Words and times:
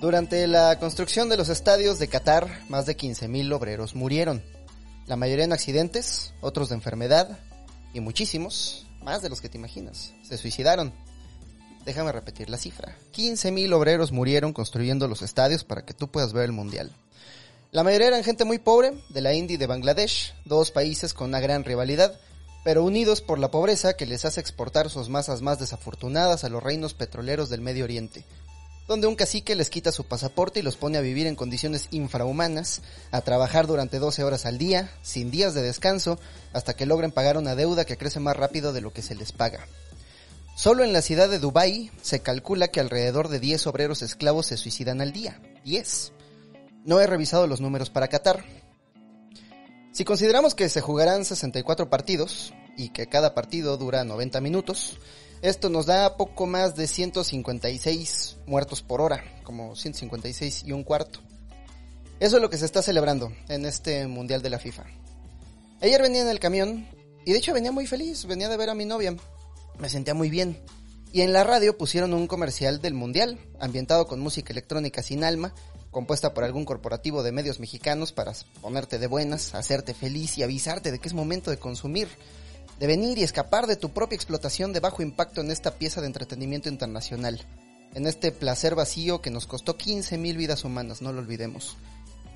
Durante 0.00 0.46
la 0.46 0.78
construcción 0.78 1.28
de 1.28 1.36
los 1.36 1.48
estadios 1.48 1.98
de 1.98 2.06
Qatar, 2.06 2.62
más 2.68 2.86
de 2.86 2.96
15.000 2.96 3.52
obreros 3.52 3.96
murieron. 3.96 4.44
La 5.08 5.16
mayoría 5.16 5.44
en 5.44 5.52
accidentes, 5.52 6.34
otros 6.40 6.68
de 6.68 6.76
enfermedad 6.76 7.36
y 7.92 7.98
muchísimos, 7.98 8.86
más 9.02 9.22
de 9.22 9.28
los 9.28 9.40
que 9.40 9.48
te 9.48 9.58
imaginas, 9.58 10.14
se 10.22 10.38
suicidaron. 10.38 10.92
Déjame 11.84 12.12
repetir 12.12 12.48
la 12.48 12.58
cifra. 12.58 12.96
15.000 13.12 13.72
obreros 13.72 14.12
murieron 14.12 14.52
construyendo 14.52 15.08
los 15.08 15.22
estadios 15.22 15.64
para 15.64 15.84
que 15.84 15.94
tú 15.94 16.08
puedas 16.08 16.32
ver 16.32 16.44
el 16.44 16.52
mundial. 16.52 16.92
La 17.72 17.82
mayoría 17.82 18.06
eran 18.06 18.22
gente 18.22 18.44
muy 18.44 18.58
pobre, 18.60 19.02
de 19.08 19.20
la 19.20 19.34
India 19.34 19.54
y 19.54 19.58
de 19.58 19.66
Bangladesh, 19.66 20.32
dos 20.44 20.70
países 20.70 21.12
con 21.12 21.30
una 21.30 21.40
gran 21.40 21.64
rivalidad, 21.64 22.20
pero 22.62 22.84
unidos 22.84 23.20
por 23.20 23.40
la 23.40 23.50
pobreza 23.50 23.94
que 23.94 24.06
les 24.06 24.24
hace 24.24 24.40
exportar 24.40 24.90
sus 24.90 25.08
masas 25.08 25.42
más 25.42 25.58
desafortunadas 25.58 26.44
a 26.44 26.48
los 26.48 26.62
reinos 26.62 26.94
petroleros 26.94 27.48
del 27.50 27.62
Medio 27.62 27.82
Oriente, 27.82 28.24
donde 28.88 29.06
un 29.06 29.14
cacique 29.14 29.54
les 29.54 29.68
quita 29.68 29.92
su 29.92 30.04
pasaporte 30.04 30.60
y 30.60 30.62
los 30.62 30.76
pone 30.76 30.96
a 30.96 31.02
vivir 31.02 31.26
en 31.26 31.36
condiciones 31.36 31.88
infrahumanas, 31.90 32.80
a 33.10 33.20
trabajar 33.20 33.66
durante 33.66 33.98
12 33.98 34.24
horas 34.24 34.46
al 34.46 34.56
día, 34.56 34.90
sin 35.02 35.30
días 35.30 35.52
de 35.52 35.62
descanso, 35.62 36.18
hasta 36.54 36.74
que 36.74 36.86
logren 36.86 37.12
pagar 37.12 37.36
una 37.36 37.54
deuda 37.54 37.84
que 37.84 37.98
crece 37.98 38.18
más 38.18 38.36
rápido 38.36 38.72
de 38.72 38.80
lo 38.80 38.92
que 38.92 39.02
se 39.02 39.14
les 39.14 39.32
paga. 39.32 39.66
Solo 40.56 40.82
en 40.82 40.92
la 40.92 41.02
ciudad 41.02 41.28
de 41.28 41.38
Dubái 41.38 41.92
se 42.02 42.20
calcula 42.20 42.68
que 42.68 42.80
alrededor 42.80 43.28
de 43.28 43.38
10 43.38 43.66
obreros 43.68 44.02
esclavos 44.02 44.46
se 44.46 44.56
suicidan 44.56 45.00
al 45.02 45.12
día. 45.12 45.40
10. 45.64 46.12
No 46.84 46.98
he 46.98 47.06
revisado 47.06 47.46
los 47.46 47.60
números 47.60 47.90
para 47.90 48.08
Qatar. 48.08 48.44
Si 49.92 50.04
consideramos 50.04 50.54
que 50.54 50.68
se 50.68 50.80
jugarán 50.80 51.24
64 51.26 51.90
partidos 51.90 52.54
y 52.76 52.88
que 52.88 53.06
cada 53.06 53.34
partido 53.34 53.76
dura 53.76 54.02
90 54.04 54.40
minutos, 54.40 54.98
esto 55.42 55.68
nos 55.68 55.86
da 55.86 56.16
poco 56.16 56.46
más 56.46 56.74
de 56.74 56.86
156 56.86 58.38
muertos 58.46 58.82
por 58.82 59.00
hora, 59.00 59.22
como 59.44 59.76
156 59.76 60.64
y 60.66 60.72
un 60.72 60.84
cuarto. 60.84 61.20
Eso 62.20 62.36
es 62.36 62.42
lo 62.42 62.50
que 62.50 62.58
se 62.58 62.64
está 62.64 62.82
celebrando 62.82 63.32
en 63.48 63.64
este 63.64 64.06
Mundial 64.08 64.42
de 64.42 64.50
la 64.50 64.58
FIFA. 64.58 64.84
Ayer 65.80 66.02
venía 66.02 66.22
en 66.22 66.28
el 66.28 66.40
camión 66.40 66.88
y 67.24 67.32
de 67.32 67.38
hecho 67.38 67.54
venía 67.54 67.70
muy 67.70 67.86
feliz, 67.86 68.24
venía 68.26 68.48
de 68.48 68.56
ver 68.56 68.70
a 68.70 68.74
mi 68.74 68.84
novia. 68.84 69.14
Me 69.78 69.88
sentía 69.88 70.14
muy 70.14 70.28
bien. 70.28 70.60
Y 71.12 71.22
en 71.22 71.32
la 71.32 71.44
radio 71.44 71.78
pusieron 71.78 72.12
un 72.12 72.26
comercial 72.26 72.80
del 72.80 72.94
Mundial, 72.94 73.38
ambientado 73.60 74.06
con 74.08 74.20
música 74.20 74.52
electrónica 74.52 75.02
sin 75.02 75.22
alma, 75.22 75.54
compuesta 75.90 76.34
por 76.34 76.44
algún 76.44 76.64
corporativo 76.64 77.22
de 77.22 77.32
medios 77.32 77.60
mexicanos 77.60 78.12
para 78.12 78.32
ponerte 78.60 78.98
de 78.98 79.06
buenas, 79.06 79.54
hacerte 79.54 79.94
feliz 79.94 80.36
y 80.36 80.42
avisarte 80.42 80.90
de 80.90 80.98
que 80.98 81.08
es 81.08 81.14
momento 81.14 81.50
de 81.50 81.58
consumir, 81.58 82.08
de 82.78 82.86
venir 82.86 83.18
y 83.18 83.22
escapar 83.22 83.66
de 83.66 83.76
tu 83.76 83.90
propia 83.90 84.16
explotación 84.16 84.72
de 84.72 84.80
bajo 84.80 85.02
impacto 85.02 85.40
en 85.40 85.50
esta 85.50 85.72
pieza 85.72 86.00
de 86.00 86.06
entretenimiento 86.06 86.68
internacional, 86.68 87.44
en 87.94 88.06
este 88.06 88.32
placer 88.32 88.74
vacío 88.74 89.20
que 89.20 89.30
nos 89.30 89.46
costó 89.46 89.76
15 89.76 90.18
mil 90.18 90.36
vidas 90.36 90.64
humanas, 90.64 91.02
no 91.02 91.12
lo 91.12 91.20
olvidemos. 91.20 91.76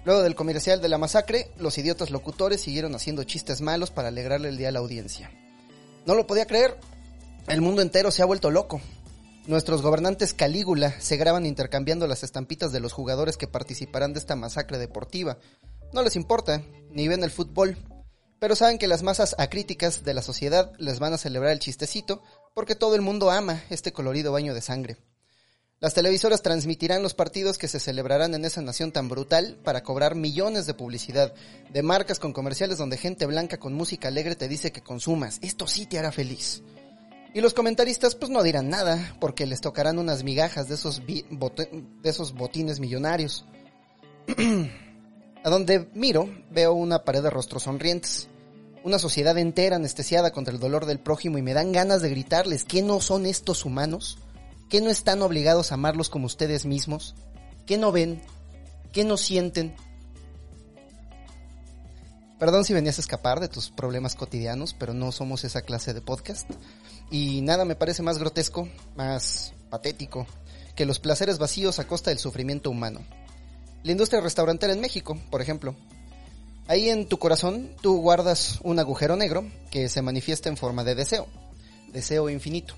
Luego 0.05 0.23
del 0.23 0.35
comercial 0.35 0.81
de 0.81 0.89
la 0.89 0.99
masacre, 0.99 1.51
los 1.59 1.79
idiotas 1.79 2.11
locutores 2.11 2.61
siguieron 2.61 2.95
haciendo 2.95 3.23
chistes 3.23 3.61
malos 3.61 3.91
para 3.91 4.09
alegrarle 4.09 4.49
el 4.49 4.57
día 4.57 4.69
a 4.69 4.73
la 4.73 4.81
audiencia. 4.81 5.31
No 6.07 6.15
lo 6.15 6.27
podía 6.27 6.47
creer, 6.47 6.77
el 7.47 7.61
mundo 7.61 7.83
entero 7.83 8.11
se 8.11 8.23
ha 8.23 8.27
vuelto 8.27 8.51
loco. 8.51 8.81
Nuestros 9.47 9.83
gobernantes 9.83 10.35
Calígula 10.35 11.01
se 11.01 11.17
graban 11.17 11.47
intercambiando 11.47 12.07
las 12.07 12.25
estampitas 12.25 12.73
de 12.73 12.81
los 12.81 12.93
jugadores 12.93 13.37
que 13.37 13.47
participarán 13.47 14.13
de 14.13 14.19
esta 14.19 14.37
masacre 14.37 14.79
deportiva. 14.79 15.39
No 15.93 16.03
les 16.03 16.17
importa, 16.17 16.63
ni 16.91 17.07
ven 17.07 17.23
el 17.23 17.31
fútbol, 17.31 17.77
pero 18.43 18.57
saben 18.57 18.77
que 18.77 18.89
las 18.89 19.05
masas 19.05 19.37
acríticas 19.39 20.03
de 20.03 20.15
la 20.15 20.21
sociedad 20.21 20.73
les 20.79 20.99
van 20.99 21.13
a 21.13 21.17
celebrar 21.17 21.53
el 21.53 21.61
chistecito 21.61 22.25
porque 22.55 22.75
todo 22.75 22.97
el 22.97 23.01
mundo 23.01 23.31
ama 23.31 23.63
este 23.71 23.93
colorido 23.93 24.33
baño 24.33 24.53
de 24.53 24.61
sangre. 24.61 24.97
Las 25.79 25.95
televisoras 25.95 26.43
transmitirán 26.43 27.05
los 27.05 27.15
partidos 27.15 27.57
que 27.57 27.69
se 27.69 27.79
celebrarán 27.79 28.35
en 28.35 28.45
esa 28.45 28.61
nación 28.61 28.91
tan 28.91 29.09
brutal 29.09 29.61
para 29.63 29.85
cobrar 29.85 30.17
millones 30.17 30.67
de 30.67 30.75
publicidad, 30.75 31.33
de 31.71 31.83
marcas 31.85 32.19
con 32.19 32.33
comerciales 32.33 32.79
donde 32.79 32.97
gente 32.97 33.27
blanca 33.27 33.59
con 33.59 33.75
música 33.75 34.09
alegre 34.09 34.35
te 34.35 34.49
dice 34.49 34.73
que 34.73 34.83
consumas. 34.83 35.39
Esto 35.41 35.69
sí 35.69 35.87
te 35.87 36.01
hará 36.01 36.11
feliz. 36.11 36.65
Y 37.35 37.43
los 37.43 37.55
comentaristas 37.55 38.17
pues 38.17 38.33
no 38.33 38.43
dirán 38.43 38.69
nada, 38.69 39.17
porque 39.21 39.47
les 39.47 39.61
tocarán 39.61 40.01
unas 40.01 40.25
migajas 40.25 40.67
de 40.67 40.75
esos, 40.75 41.01
de 41.07 42.11
esos 42.11 42.33
botines 42.33 42.81
millonarios. 42.81 43.47
A 45.45 45.51
donde 45.51 45.89
miro 45.95 46.29
veo 46.51 46.73
una 46.73 47.03
pared 47.03 47.21
de 47.21 47.31
rostros 47.31 47.65
sonrientes, 47.65 48.29
una 48.85 48.99
sociedad 48.99 49.37
entera 49.39 49.77
anestesiada 49.77 50.33
contra 50.33 50.53
el 50.53 50.61
dolor 50.61 50.87
del 50.87 50.99
prójimo 50.99 51.39
y 51.39 51.43
me 51.43 51.55
dan 51.55 51.73
ganas 51.73 52.03
de 52.03 52.11
gritarles 52.11 52.65
que 52.65 52.83
no 52.83 53.01
son 53.01 53.27
estos 53.27 53.65
humanos, 53.65 54.19
que 54.69 54.81
no 54.81 54.91
están 54.91 55.23
obligados 55.23 55.71
a 55.71 55.75
amarlos 55.75 56.09
como 56.09 56.27
ustedes 56.27 56.67
mismos, 56.67 57.15
que 57.67 57.79
no 57.79 57.93
ven, 57.93 58.23
que 58.93 59.05
no 59.05 59.17
sienten. 59.17 59.75
Perdón 62.39 62.65
si 62.65 62.75
venías 62.75 62.99
a 62.99 63.03
escapar 63.03 63.39
de 63.39 63.49
tus 63.49 63.71
problemas 63.71 64.17
cotidianos, 64.17 64.75
pero 64.75 64.95
no 64.95 65.13
somos 65.13 65.45
esa 65.45 65.63
clase 65.63 65.95
de 65.95 66.01
podcast. 66.01 66.51
Y 67.11 67.41
nada 67.43 67.65
me 67.65 67.77
parece 67.77 68.03
más 68.03 68.19
grotesco, 68.19 68.69
más 68.97 69.53
patético, 69.71 70.27
que 70.75 70.87
los 70.87 70.99
placeres 70.99 71.39
vacíos 71.39 71.79
a 71.79 71.87
costa 71.87 72.11
del 72.11 72.19
sufrimiento 72.19 72.71
humano. 72.71 73.01
La 73.85 73.93
industria 73.93 74.21
restaurantera 74.21 74.73
en 74.73 74.81
México, 74.81 75.19
por 75.31 75.41
ejemplo. 75.41 75.77
Ahí 76.73 76.89
en 76.89 77.07
tu 77.07 77.19
corazón 77.19 77.69
tú 77.83 78.01
guardas 78.01 78.59
un 78.63 78.79
agujero 78.79 79.15
negro 79.15 79.45
que 79.71 79.91
se 79.91 80.01
manifiesta 80.01 80.49
en 80.49 80.57
forma 80.57 80.85
de 80.85 80.95
deseo, 80.95 81.27
deseo 81.93 82.31
infinito. 82.31 82.73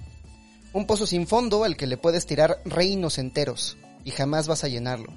Un 0.72 0.88
pozo 0.88 1.06
sin 1.06 1.28
fondo 1.28 1.62
al 1.62 1.76
que 1.76 1.86
le 1.86 1.96
puedes 1.96 2.26
tirar 2.26 2.60
reinos 2.64 3.18
enteros 3.18 3.76
y 4.02 4.10
jamás 4.10 4.48
vas 4.48 4.64
a 4.64 4.68
llenarlo. 4.68 5.12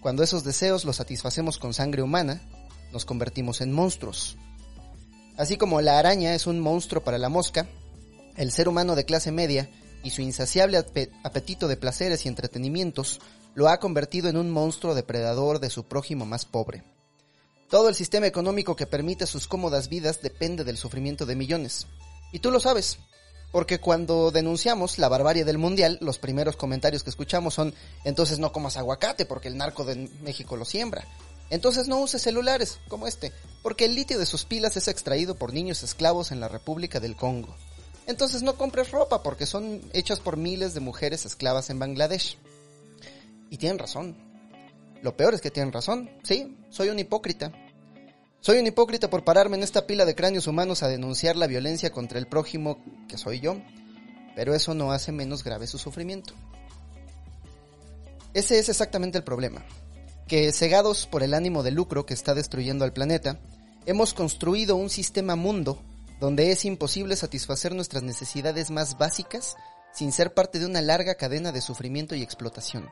Cuando 0.00 0.22
esos 0.22 0.44
deseos 0.44 0.84
los 0.84 0.94
satisfacemos 0.94 1.58
con 1.58 1.74
sangre 1.74 2.02
humana, 2.02 2.40
nos 2.92 3.04
convertimos 3.04 3.60
en 3.60 3.72
monstruos. 3.72 4.36
Así 5.36 5.56
como 5.56 5.80
la 5.80 5.98
araña 5.98 6.36
es 6.36 6.46
un 6.46 6.60
monstruo 6.60 7.02
para 7.02 7.18
la 7.18 7.28
mosca, 7.28 7.66
el 8.36 8.52
ser 8.52 8.68
humano 8.68 8.94
de 8.94 9.06
clase 9.06 9.32
media 9.32 9.68
y 10.04 10.10
su 10.10 10.22
insaciable 10.22 10.78
apetito 11.24 11.66
de 11.66 11.76
placeres 11.76 12.24
y 12.24 12.28
entretenimientos 12.28 13.20
lo 13.56 13.68
ha 13.68 13.80
convertido 13.80 14.28
en 14.28 14.36
un 14.36 14.52
monstruo 14.52 14.94
depredador 14.94 15.58
de 15.58 15.70
su 15.70 15.82
prójimo 15.88 16.26
más 16.26 16.44
pobre. 16.44 16.84
Todo 17.74 17.88
el 17.88 17.96
sistema 17.96 18.28
económico 18.28 18.76
que 18.76 18.86
permite 18.86 19.26
sus 19.26 19.48
cómodas 19.48 19.88
vidas 19.88 20.22
depende 20.22 20.62
del 20.62 20.76
sufrimiento 20.76 21.26
de 21.26 21.34
millones. 21.34 21.88
Y 22.30 22.38
tú 22.38 22.52
lo 22.52 22.60
sabes, 22.60 23.00
porque 23.50 23.80
cuando 23.80 24.30
denunciamos 24.30 24.96
la 25.00 25.08
barbarie 25.08 25.44
del 25.44 25.58
mundial, 25.58 25.98
los 26.00 26.20
primeros 26.20 26.54
comentarios 26.54 27.02
que 27.02 27.10
escuchamos 27.10 27.54
son, 27.54 27.74
entonces 28.04 28.38
no 28.38 28.52
comas 28.52 28.76
aguacate 28.76 29.26
porque 29.26 29.48
el 29.48 29.56
narco 29.56 29.82
de 29.82 30.08
México 30.22 30.56
lo 30.56 30.64
siembra. 30.64 31.04
Entonces 31.50 31.88
no 31.88 31.98
uses 31.98 32.22
celulares 32.22 32.78
como 32.86 33.08
este, 33.08 33.32
porque 33.60 33.86
el 33.86 33.96
litio 33.96 34.20
de 34.20 34.26
sus 34.26 34.44
pilas 34.44 34.76
es 34.76 34.86
extraído 34.86 35.34
por 35.34 35.52
niños 35.52 35.82
esclavos 35.82 36.30
en 36.30 36.38
la 36.38 36.46
República 36.46 37.00
del 37.00 37.16
Congo. 37.16 37.56
Entonces 38.06 38.44
no 38.44 38.54
compres 38.54 38.92
ropa 38.92 39.24
porque 39.24 39.46
son 39.46 39.80
hechas 39.92 40.20
por 40.20 40.36
miles 40.36 40.74
de 40.74 40.80
mujeres 40.80 41.26
esclavas 41.26 41.70
en 41.70 41.80
Bangladesh. 41.80 42.38
Y 43.50 43.56
tienen 43.56 43.80
razón. 43.80 44.16
Lo 45.02 45.16
peor 45.16 45.34
es 45.34 45.40
que 45.40 45.50
tienen 45.50 45.72
razón. 45.72 46.08
Sí, 46.22 46.56
soy 46.70 46.90
un 46.90 47.00
hipócrita. 47.00 47.52
Soy 48.44 48.58
un 48.58 48.66
hipócrita 48.66 49.08
por 49.08 49.24
pararme 49.24 49.56
en 49.56 49.62
esta 49.62 49.86
pila 49.86 50.04
de 50.04 50.14
cráneos 50.14 50.46
humanos 50.46 50.82
a 50.82 50.88
denunciar 50.88 51.34
la 51.34 51.46
violencia 51.46 51.90
contra 51.90 52.18
el 52.18 52.26
prójimo 52.26 52.78
que 53.08 53.16
soy 53.16 53.40
yo. 53.40 53.56
Pero 54.36 54.54
eso 54.54 54.74
no 54.74 54.92
hace 54.92 55.12
menos 55.12 55.42
grave 55.42 55.66
su 55.66 55.78
sufrimiento. 55.78 56.34
Ese 58.34 58.58
es 58.58 58.68
exactamente 58.68 59.16
el 59.16 59.24
problema. 59.24 59.64
Que 60.28 60.52
cegados 60.52 61.06
por 61.06 61.22
el 61.22 61.32
ánimo 61.32 61.62
de 61.62 61.70
lucro 61.70 62.04
que 62.04 62.12
está 62.12 62.34
destruyendo 62.34 62.84
al 62.84 62.92
planeta, 62.92 63.40
hemos 63.86 64.12
construido 64.12 64.76
un 64.76 64.90
sistema 64.90 65.36
mundo 65.36 65.80
donde 66.20 66.50
es 66.50 66.66
imposible 66.66 67.16
satisfacer 67.16 67.74
nuestras 67.74 68.02
necesidades 68.02 68.70
más 68.70 68.98
básicas 68.98 69.56
sin 69.94 70.12
ser 70.12 70.34
parte 70.34 70.58
de 70.58 70.66
una 70.66 70.82
larga 70.82 71.14
cadena 71.14 71.50
de 71.50 71.62
sufrimiento 71.62 72.14
y 72.14 72.22
explotación. 72.22 72.90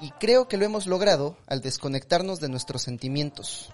Y 0.00 0.10
creo 0.12 0.48
que 0.48 0.56
lo 0.56 0.64
hemos 0.64 0.86
logrado 0.86 1.36
al 1.48 1.60
desconectarnos 1.60 2.40
de 2.40 2.48
nuestros 2.48 2.80
sentimientos. 2.80 3.70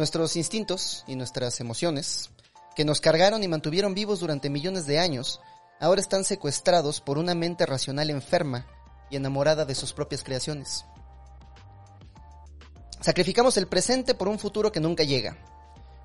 Nuestros 0.00 0.34
instintos 0.36 1.04
y 1.06 1.14
nuestras 1.14 1.60
emociones, 1.60 2.30
que 2.74 2.86
nos 2.86 3.02
cargaron 3.02 3.44
y 3.44 3.48
mantuvieron 3.48 3.92
vivos 3.92 4.20
durante 4.20 4.48
millones 4.48 4.86
de 4.86 4.98
años, 4.98 5.42
ahora 5.78 6.00
están 6.00 6.24
secuestrados 6.24 7.02
por 7.02 7.18
una 7.18 7.34
mente 7.34 7.66
racional 7.66 8.08
enferma 8.08 8.66
y 9.10 9.16
enamorada 9.16 9.66
de 9.66 9.74
sus 9.74 9.92
propias 9.92 10.24
creaciones. 10.24 10.86
Sacrificamos 13.02 13.58
el 13.58 13.66
presente 13.66 14.14
por 14.14 14.28
un 14.28 14.38
futuro 14.38 14.72
que 14.72 14.80
nunca 14.80 15.04
llega, 15.04 15.36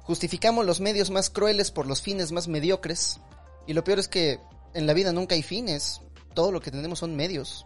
Justificamos 0.03 0.65
los 0.65 0.81
medios 0.81 1.09
más 1.09 1.29
crueles 1.29 1.71
por 1.71 1.87
los 1.87 2.01
fines 2.01 2.33
más 2.33 2.49
mediocres. 2.49 3.21
Y 3.65 3.71
lo 3.71 3.85
peor 3.85 3.99
es 3.99 4.09
que 4.09 4.41
en 4.73 4.87
la 4.87 4.93
vida 4.93 5.13
nunca 5.13 5.35
hay 5.35 5.41
fines. 5.41 6.01
Todo 6.33 6.51
lo 6.51 6.59
que 6.59 6.69
tenemos 6.69 6.99
son 6.99 7.15
medios. 7.15 7.65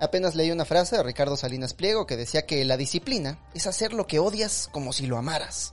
Apenas 0.00 0.34
leí 0.34 0.50
una 0.50 0.64
frase 0.64 0.96
de 0.96 1.02
Ricardo 1.02 1.36
Salinas 1.36 1.74
Pliego 1.74 2.06
que 2.06 2.16
decía 2.16 2.46
que 2.46 2.64
la 2.64 2.76
disciplina 2.76 3.38
es 3.54 3.66
hacer 3.66 3.92
lo 3.92 4.06
que 4.06 4.18
odias 4.18 4.68
como 4.72 4.92
si 4.92 5.06
lo 5.06 5.16
amaras. 5.16 5.72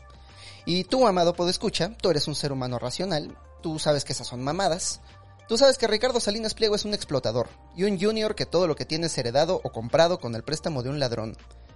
Y 0.66 0.86
tú, 0.86 1.06
amado 1.08 1.36
escucha, 1.50 1.92
tú 2.02 2.10
eres 2.10 2.28
un 2.28 2.36
ser 2.36 2.54
humano 2.54 2.80
racional, 2.80 3.38
tú 3.62 3.80
sabes 3.80 4.06
que 4.06 4.14
esas 4.14 4.28
son 4.28 4.42
mamadas, 4.42 5.02
Tú 5.48 5.58
sabes 5.58 5.78
que 5.78 5.88
Ricardo 5.88 6.22
Salinas 6.22 6.54
Pliego 6.54 6.76
es 6.76 6.86
un 6.86 6.94
explotador 6.94 7.50
y 7.76 7.84
un 7.84 8.00
junior 8.00 8.34
que 8.34 8.46
todo 8.46 8.66
lo 8.66 8.76
que 8.78 8.86
tiene 8.86 9.08
es 9.08 9.18
heredado 9.18 9.60
o 9.64 9.72
comprado 9.72 10.20
con 10.20 10.36
el 10.36 10.44
préstamo 10.44 10.84
de 10.84 10.90
un 10.90 11.00
ladrón. 11.00 11.36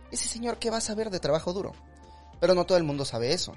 Ese 0.09 0.29
señor, 0.29 0.57
¿qué 0.57 0.69
va 0.69 0.77
a 0.77 0.81
saber 0.81 1.09
de 1.09 1.19
trabajo 1.19 1.51
duro? 1.51 1.73
Pero 2.39 2.55
no 2.55 2.65
todo 2.65 2.77
el 2.77 2.85
mundo 2.85 3.03
sabe 3.03 3.33
eso. 3.33 3.55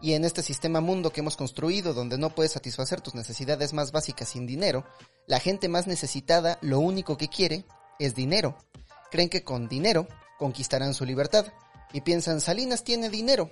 Y 0.00 0.14
en 0.14 0.24
este 0.24 0.42
sistema 0.42 0.80
mundo 0.80 1.12
que 1.12 1.20
hemos 1.20 1.36
construido, 1.36 1.92
donde 1.92 2.16
no 2.16 2.34
puedes 2.34 2.52
satisfacer 2.52 3.02
tus 3.02 3.14
necesidades 3.14 3.74
más 3.74 3.92
básicas 3.92 4.30
sin 4.30 4.46
dinero, 4.46 4.86
la 5.26 5.40
gente 5.40 5.68
más 5.68 5.86
necesitada 5.86 6.58
lo 6.62 6.80
único 6.80 7.18
que 7.18 7.28
quiere 7.28 7.66
es 7.98 8.14
dinero. 8.14 8.56
Creen 9.10 9.28
que 9.28 9.44
con 9.44 9.68
dinero 9.68 10.06
conquistarán 10.38 10.94
su 10.94 11.04
libertad. 11.04 11.46
Y 11.92 12.00
piensan, 12.00 12.40
Salinas 12.40 12.84
tiene 12.84 13.08
dinero. 13.08 13.50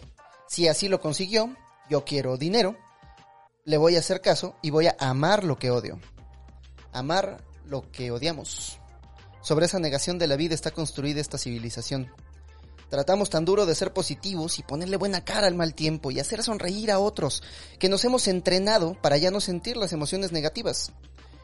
Si 0.48 0.68
así 0.68 0.88
lo 0.88 1.00
consiguió, 1.00 1.56
yo 1.88 2.04
quiero 2.04 2.36
dinero. 2.36 2.76
Le 3.64 3.76
voy 3.76 3.96
a 3.96 4.00
hacer 4.00 4.20
caso 4.20 4.56
y 4.62 4.70
voy 4.70 4.88
a 4.88 4.96
amar 4.98 5.44
lo 5.44 5.58
que 5.58 5.70
odio. 5.70 6.00
Amar 6.92 7.44
lo 7.64 7.90
que 7.90 8.10
odiamos. 8.10 8.78
Sobre 9.40 9.66
esa 9.66 9.78
negación 9.78 10.18
de 10.18 10.26
la 10.26 10.36
vida 10.36 10.54
está 10.54 10.70
construida 10.70 11.20
esta 11.20 11.38
civilización. 11.38 12.12
Tratamos 12.90 13.30
tan 13.30 13.46
duro 13.46 13.64
de 13.64 13.74
ser 13.74 13.92
positivos 13.92 14.58
y 14.58 14.62
ponerle 14.62 14.98
buena 14.98 15.24
cara 15.24 15.46
al 15.46 15.54
mal 15.54 15.74
tiempo 15.74 16.10
y 16.10 16.20
hacer 16.20 16.42
sonreír 16.42 16.90
a 16.90 16.98
otros, 16.98 17.42
que 17.78 17.88
nos 17.88 18.04
hemos 18.04 18.28
entrenado 18.28 18.94
para 19.00 19.16
ya 19.16 19.30
no 19.30 19.40
sentir 19.40 19.78
las 19.78 19.94
emociones 19.94 20.30
negativas. 20.30 20.92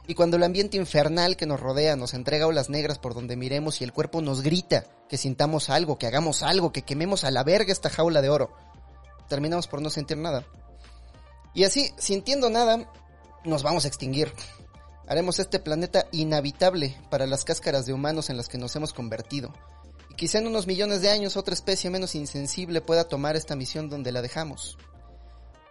Y 0.09 0.15
cuando 0.15 0.39
el 0.39 0.43
ambiente 0.43 0.79
infernal 0.79 1.37
que 1.37 1.45
nos 1.45 1.61
rodea 1.61 1.95
nos 1.95 2.15
entrega 2.15 2.47
olas 2.47 2.71
negras 2.71 2.99
por 2.99 3.13
donde 3.13 3.37
miremos 3.37 3.81
y 3.81 3.85
el 3.85 3.93
cuerpo 3.93 4.23
nos 4.23 4.41
grita 4.41 4.87
que 5.07 5.19
sintamos 5.19 5.69
algo, 5.69 5.99
que 5.99 6.07
hagamos 6.07 6.43
algo, 6.43 6.73
que 6.73 6.81
quememos 6.81 7.25
a 7.25 7.31
la 7.31 7.45
verga 7.45 7.73
esta 7.73 7.91
jaula 7.91 8.23
de 8.23 8.31
oro, 8.31 8.51
terminamos 9.29 9.69
por 9.69 9.83
no 9.83 9.91
sentir 9.91 10.17
nada. 10.17 10.47
Y 11.53 11.65
así, 11.65 11.93
sintiendo 11.99 12.49
nada, 12.49 12.91
nos 13.45 13.63
vamos 13.63 13.85
a 13.85 13.89
extinguir. 13.89 14.33
Haremos 15.07 15.41
este 15.41 15.59
planeta 15.59 16.07
inhabitable 16.11 16.97
para 17.11 17.27
las 17.27 17.45
cáscaras 17.45 17.85
de 17.85 17.93
humanos 17.93 18.31
en 18.31 18.39
las 18.39 18.49
que 18.49 18.57
nos 18.57 18.75
hemos 18.77 18.95
convertido. 18.95 19.53
Quizá 20.17 20.39
en 20.39 20.47
unos 20.47 20.67
millones 20.67 21.03
de 21.03 21.11
años 21.11 21.37
otra 21.37 21.53
especie 21.53 21.91
menos 21.91 22.15
insensible 22.15 22.81
pueda 22.81 23.05
tomar 23.05 23.37
esta 23.37 23.57
misión 23.57 23.91
donde 23.91 24.13
la 24.13 24.23
dejamos. 24.23 24.79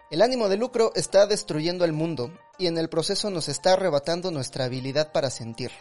El 0.10 0.22
ánimo 0.22 0.48
de 0.48 0.56
lucro 0.56 0.94
está 0.96 1.28
destruyendo 1.28 1.84
el 1.84 1.92
mundo 1.92 2.32
y 2.58 2.68
en 2.68 2.78
el 2.78 2.88
proceso 2.88 3.30
nos 3.30 3.50
está 3.50 3.74
arrebatando 3.74 4.32
nuestra 4.32 4.64
habilidad 4.64 5.12
para 5.12 5.30
sentir. 5.30 5.72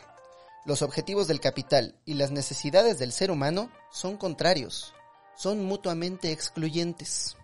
Los 0.65 0.83
objetivos 0.83 1.29
del 1.29 1.39
capital 1.39 1.95
y 2.05 2.15
las 2.15 2.33
necesidades 2.33 2.99
del 2.99 3.13
ser 3.13 3.31
humano 3.31 3.71
son 3.93 4.17
contrarios, 4.17 4.95
son 5.37 5.65
mutuamente 5.65 6.33
excluyentes. 6.33 7.37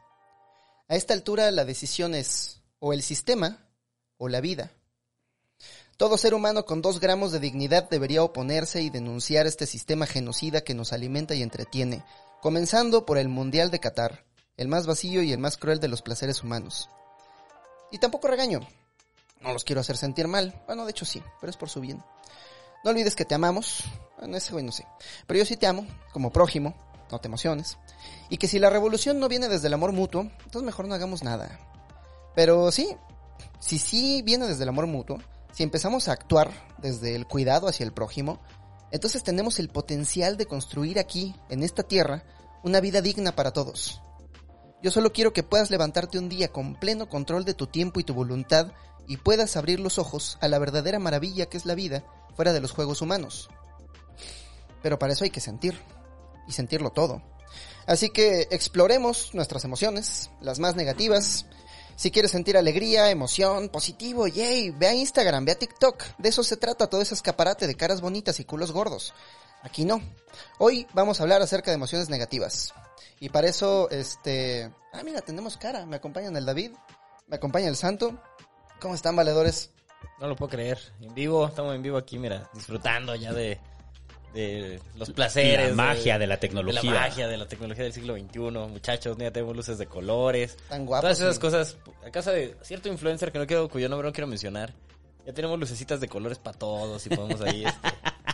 A 0.88 0.96
esta 0.96 1.14
altura 1.14 1.52
la 1.52 1.64
decisión 1.64 2.17
es 2.17 2.62
o 2.81 2.93
el 2.93 3.02
sistema 3.02 3.64
o 4.17 4.28
la 4.28 4.40
vida. 4.40 4.73
Todo 5.96 6.19
ser 6.19 6.35
humano 6.35 6.64
con 6.64 6.82
dos 6.82 6.99
gramos 6.99 7.31
de 7.31 7.38
dignidad 7.38 7.88
debería 7.88 8.25
oponerse 8.25 8.82
y 8.82 8.90
denunciar 8.90 9.46
este 9.46 9.67
sistema 9.67 10.05
genocida 10.06 10.62
que 10.62 10.75
nos 10.75 10.93
alimenta 10.93 11.37
y 11.37 11.43
entretiene, 11.43 12.05
comenzando 12.40 13.06
por 13.06 13.19
el 13.19 13.28
Mundial 13.28 13.70
de 13.70 13.78
Qatar, 13.78 14.25
el 14.56 14.69
más 14.69 14.87
vacío 14.87 15.22
y 15.22 15.32
el 15.32 15.38
más 15.38 15.56
cruel 15.56 15.81
de 15.81 15.88
los 15.88 16.02
placeres 16.02 16.43
humanos. 16.43 16.88
Y 17.90 17.99
tampoco 17.99 18.28
regaño. 18.28 18.60
No 19.40 19.52
los 19.52 19.64
quiero 19.64 19.81
hacer 19.81 19.96
sentir 19.96 20.28
mal. 20.28 20.62
Bueno, 20.66 20.84
de 20.84 20.93
hecho 20.93 21.04
sí, 21.04 21.22
pero 21.40 21.50
es 21.50 21.56
por 21.56 21.69
su 21.69 21.81
bien. 21.81 22.02
No 22.84 22.90
olvides 22.90 23.16
que 23.16 23.25
te 23.25 23.34
amamos. 23.34 23.84
Bueno, 24.19 24.37
ese 24.37 24.52
güey 24.52 24.64
no 24.64 24.72
sé. 24.72 24.87
Pero 25.26 25.38
yo 25.38 25.44
sí 25.44 25.56
te 25.56 25.66
amo, 25.66 25.87
como 26.12 26.31
prójimo, 26.31 26.75
no 27.10 27.19
te 27.19 27.28
emociones. 27.28 27.78
Y 28.28 28.38
que 28.38 28.49
si 28.49 28.58
la 28.58 28.70
revolución 28.70 29.19
no 29.19 29.28
viene 29.28 29.49
desde 29.49 29.66
el 29.66 29.75
amor 29.75 29.93
mutuo, 29.93 30.22
entonces 30.22 30.62
mejor 30.62 30.87
no 30.87 30.94
hagamos 30.94 31.22
nada. 31.22 31.60
Pero 32.34 32.70
sí, 32.72 32.96
si 33.60 33.78
sí 33.78 34.22
viene 34.22 34.46
desde 34.46 34.62
el 34.62 34.69
amor 34.69 34.87
mutuo, 34.87 35.19
si 35.52 35.62
empezamos 35.62 36.08
a 36.08 36.12
actuar 36.12 36.50
desde 36.78 37.14
el 37.14 37.26
cuidado 37.26 37.69
hacia 37.69 37.84
el 37.84 37.93
prójimo, 37.93 38.40
entonces 38.90 39.22
tenemos 39.22 39.58
el 39.58 39.69
potencial 39.69 40.37
de 40.37 40.46
construir 40.46 40.99
aquí, 40.99 41.34
en 41.49 41.62
esta 41.62 41.82
tierra, 41.82 42.25
una 42.62 42.81
vida 42.81 43.00
digna 43.02 43.34
para 43.34 43.52
todos. 43.52 44.00
Yo 44.82 44.90
solo 44.90 45.12
quiero 45.12 45.32
que 45.32 45.43
puedas 45.43 45.70
levantarte 45.70 46.19
un 46.19 46.29
día 46.29 46.49
con 46.49 46.75
pleno 46.75 47.08
control 47.08 47.44
de 47.44 47.55
tu 47.55 47.67
tiempo 47.67 48.00
y 48.00 48.05
tu 48.05 48.14
voluntad 48.14 48.73
y 49.06 49.17
puedas 49.17 49.56
abrir 49.56 49.81
los 49.81 49.99
ojos 49.99 50.38
a 50.40 50.49
la 50.49 50.58
verdadera 50.58 50.99
maravilla 50.99 51.46
que 51.46 51.56
es 51.56 51.67
la 51.67 51.75
vida 51.75 52.05
fuera 52.34 52.52
de 52.52 52.61
los 52.61 52.73
juegos 52.73 53.00
humanos. 53.00 53.49
Pero 54.82 54.99
para 54.99 55.12
eso 55.12 55.25
hay 55.25 55.31
que 55.31 55.40
sentir, 55.40 55.79
y 56.46 56.52
sentirlo 56.52 56.90
todo. 56.90 57.23
Así 57.87 58.11
que 58.11 58.49
exploremos 58.50 59.34
nuestras 59.34 59.64
emociones, 59.64 60.31
las 60.40 60.58
más 60.58 60.76
negativas, 60.76 61.46
si 61.96 62.11
quieres 62.11 62.31
sentir 62.31 62.56
alegría, 62.56 63.11
emoción, 63.11 63.69
positivo, 63.69 64.26
yay, 64.26 64.70
ve 64.70 64.88
a 64.88 64.94
Instagram, 64.94 65.44
ve 65.44 65.52
a 65.52 65.58
TikTok. 65.58 66.02
De 66.19 66.31
eso 66.31 66.43
se 66.43 66.56
trata 66.56 66.88
todo 66.88 67.02
ese 67.02 67.14
escaparate 67.14 67.67
de 67.67 67.75
caras 67.75 68.00
bonitas 68.00 68.40
y 68.40 68.44
culos 68.44 68.73
gordos. 68.73 69.12
Aquí 69.62 69.85
no. 69.85 70.00
Hoy 70.58 70.87
vamos 70.94 71.20
a 71.20 71.25
hablar 71.25 71.43
acerca 71.43 71.70
de 71.70 71.76
emociones 71.76 72.08
negativas. 72.08 72.73
Y 73.22 73.28
para 73.28 73.46
eso, 73.46 73.88
este... 73.88 74.69
Ah, 74.92 75.04
mira, 75.04 75.20
tenemos 75.20 75.56
cara. 75.56 75.86
Me 75.86 75.94
acompañan 75.94 76.34
el 76.36 76.44
David, 76.44 76.72
me 77.28 77.36
acompaña 77.36 77.69
el 77.69 77.76
Santo. 77.76 78.20
¿Cómo 78.80 78.96
están, 78.96 79.14
valedores? 79.14 79.70
No 80.19 80.26
lo 80.26 80.34
puedo 80.34 80.50
creer. 80.50 80.76
En 81.00 81.14
vivo, 81.14 81.46
estamos 81.46 81.72
en 81.76 81.82
vivo 81.82 81.98
aquí, 81.98 82.19
mira, 82.19 82.50
disfrutando 82.52 83.14
ya 83.14 83.32
de, 83.32 83.60
de 84.34 84.80
los 84.96 85.12
placeres. 85.12 85.69
La 85.69 85.74
magia 85.76 86.19
de, 86.19 86.26
la 86.26 86.40
tecnología. 86.40 86.80
De 86.80 86.96
la 86.96 87.00
magia 87.00 87.28
de 87.28 87.36
la 87.36 87.46
tecnología 87.46 87.84
del 87.84 87.92
siglo 87.92 88.19
XXI. 88.19 88.40
Muchachos, 88.40 89.16
ya 89.16 89.30
tenemos 89.30 89.54
luces 89.54 89.78
de 89.78 89.86
colores. 89.86 90.56
Tan 90.68 90.84
guapos. 90.84 91.02
Todas 91.02 91.20
esas 91.20 91.38
cosas. 91.38 91.76
A 92.04 92.10
casa 92.10 92.32
de 92.32 92.56
cierto 92.62 92.88
influencer 92.88 93.30
que 93.30 93.38
no 93.38 93.46
quiero, 93.46 93.68
cuyo 93.68 93.88
nombre 93.88 94.08
no 94.08 94.12
quiero 94.12 94.26
mencionar. 94.26 94.75
Ya 95.25 95.32
tenemos 95.32 95.60
lucecitas 95.60 96.00
de 96.00 96.08
colores 96.08 96.38
para 96.38 96.58
todos 96.58 97.06
y 97.06 97.10
podemos 97.10 97.40
ahí 97.42 97.66
este, 97.66 97.88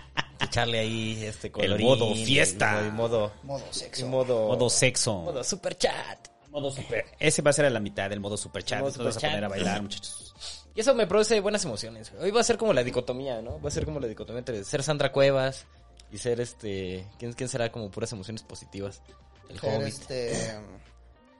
echarle 0.58 0.78
ahí 0.78 1.24
este 1.24 1.50
colorín. 1.50 1.76
El 1.76 1.82
modo 1.82 2.14
fiesta. 2.14 2.84
Y 2.86 2.90
modo, 2.90 3.32
modo 3.42 3.64
sexo. 3.70 4.06
modo, 4.06 4.48
modo 4.48 4.70
sexo. 4.70 5.14
Modo 5.22 5.44
super 5.44 5.76
chat. 5.76 6.28
Modo 6.50 6.70
super. 6.70 7.04
Ese 7.18 7.42
va 7.42 7.50
a 7.50 7.52
ser 7.52 7.66
a 7.66 7.70
la 7.70 7.80
mitad 7.80 8.10
del 8.10 8.20
modo 8.20 8.36
super 8.36 8.64
chat. 8.64 8.80
Modo 8.80 8.92
super 8.92 9.08
a 9.08 9.20
poner 9.20 9.44
a 9.44 9.48
bailar, 9.48 9.82
muchachos. 9.82 10.34
Y 10.74 10.80
eso 10.80 10.94
me 10.94 11.06
produce 11.06 11.40
buenas 11.40 11.64
emociones. 11.64 12.12
Hoy 12.20 12.30
va 12.30 12.40
a 12.40 12.44
ser 12.44 12.56
como 12.56 12.72
la 12.72 12.84
dicotomía, 12.84 13.42
¿no? 13.42 13.60
Va 13.60 13.68
a 13.68 13.72
ser 13.72 13.84
como 13.84 14.00
la 14.00 14.06
dicotomía 14.06 14.38
entre 14.38 14.62
ser 14.64 14.82
Sandra 14.82 15.12
Cuevas 15.12 15.66
y 16.12 16.18
ser 16.18 16.40
este. 16.40 17.06
¿Quién, 17.18 17.32
quién 17.32 17.48
será 17.48 17.70
como 17.72 17.90
puras 17.90 18.12
emociones 18.12 18.42
positivas? 18.42 19.02
El 19.48 19.58
ser 19.58 19.74
Hobbit. 19.74 19.94
Este... 19.94 20.58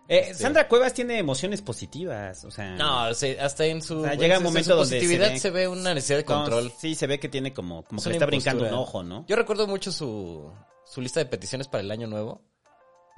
Eh, 0.08 0.28
este 0.30 0.42
Sandra 0.42 0.66
Cuevas 0.68 0.94
tiene 0.94 1.18
emociones 1.18 1.60
positivas, 1.60 2.42
o 2.44 2.50
sea... 2.50 2.76
No, 2.76 3.00
hasta 3.02 3.66
en 3.66 3.82
su... 3.82 4.06
llega 4.18 4.38
un 4.38 4.44
momento 4.44 4.74
donde 4.74 4.96
positividad 4.96 5.36
se 5.36 5.50
ve, 5.50 5.68
una 5.68 5.92
necesidad 5.92 6.18
de 6.18 6.24
control. 6.24 6.72
sí, 6.78 6.94
se 6.94 7.06
ve 7.06 7.20
que 7.20 7.28
tiene 7.28 7.52
como, 7.52 7.84
como 7.84 8.00
que 8.02 8.08
le 8.08 8.14
está 8.14 8.26
brincando 8.26 8.66
un 8.66 8.72
ojo, 8.72 9.02
¿no? 9.02 9.26
Yo 9.28 9.36
recuerdo 9.36 9.66
mucho 9.66 9.92
su, 9.92 10.50
su 10.86 11.02
lista 11.02 11.20
de 11.20 11.26
peticiones 11.26 11.68
para 11.68 11.82
el 11.82 11.90
año 11.90 12.06
nuevo. 12.06 12.42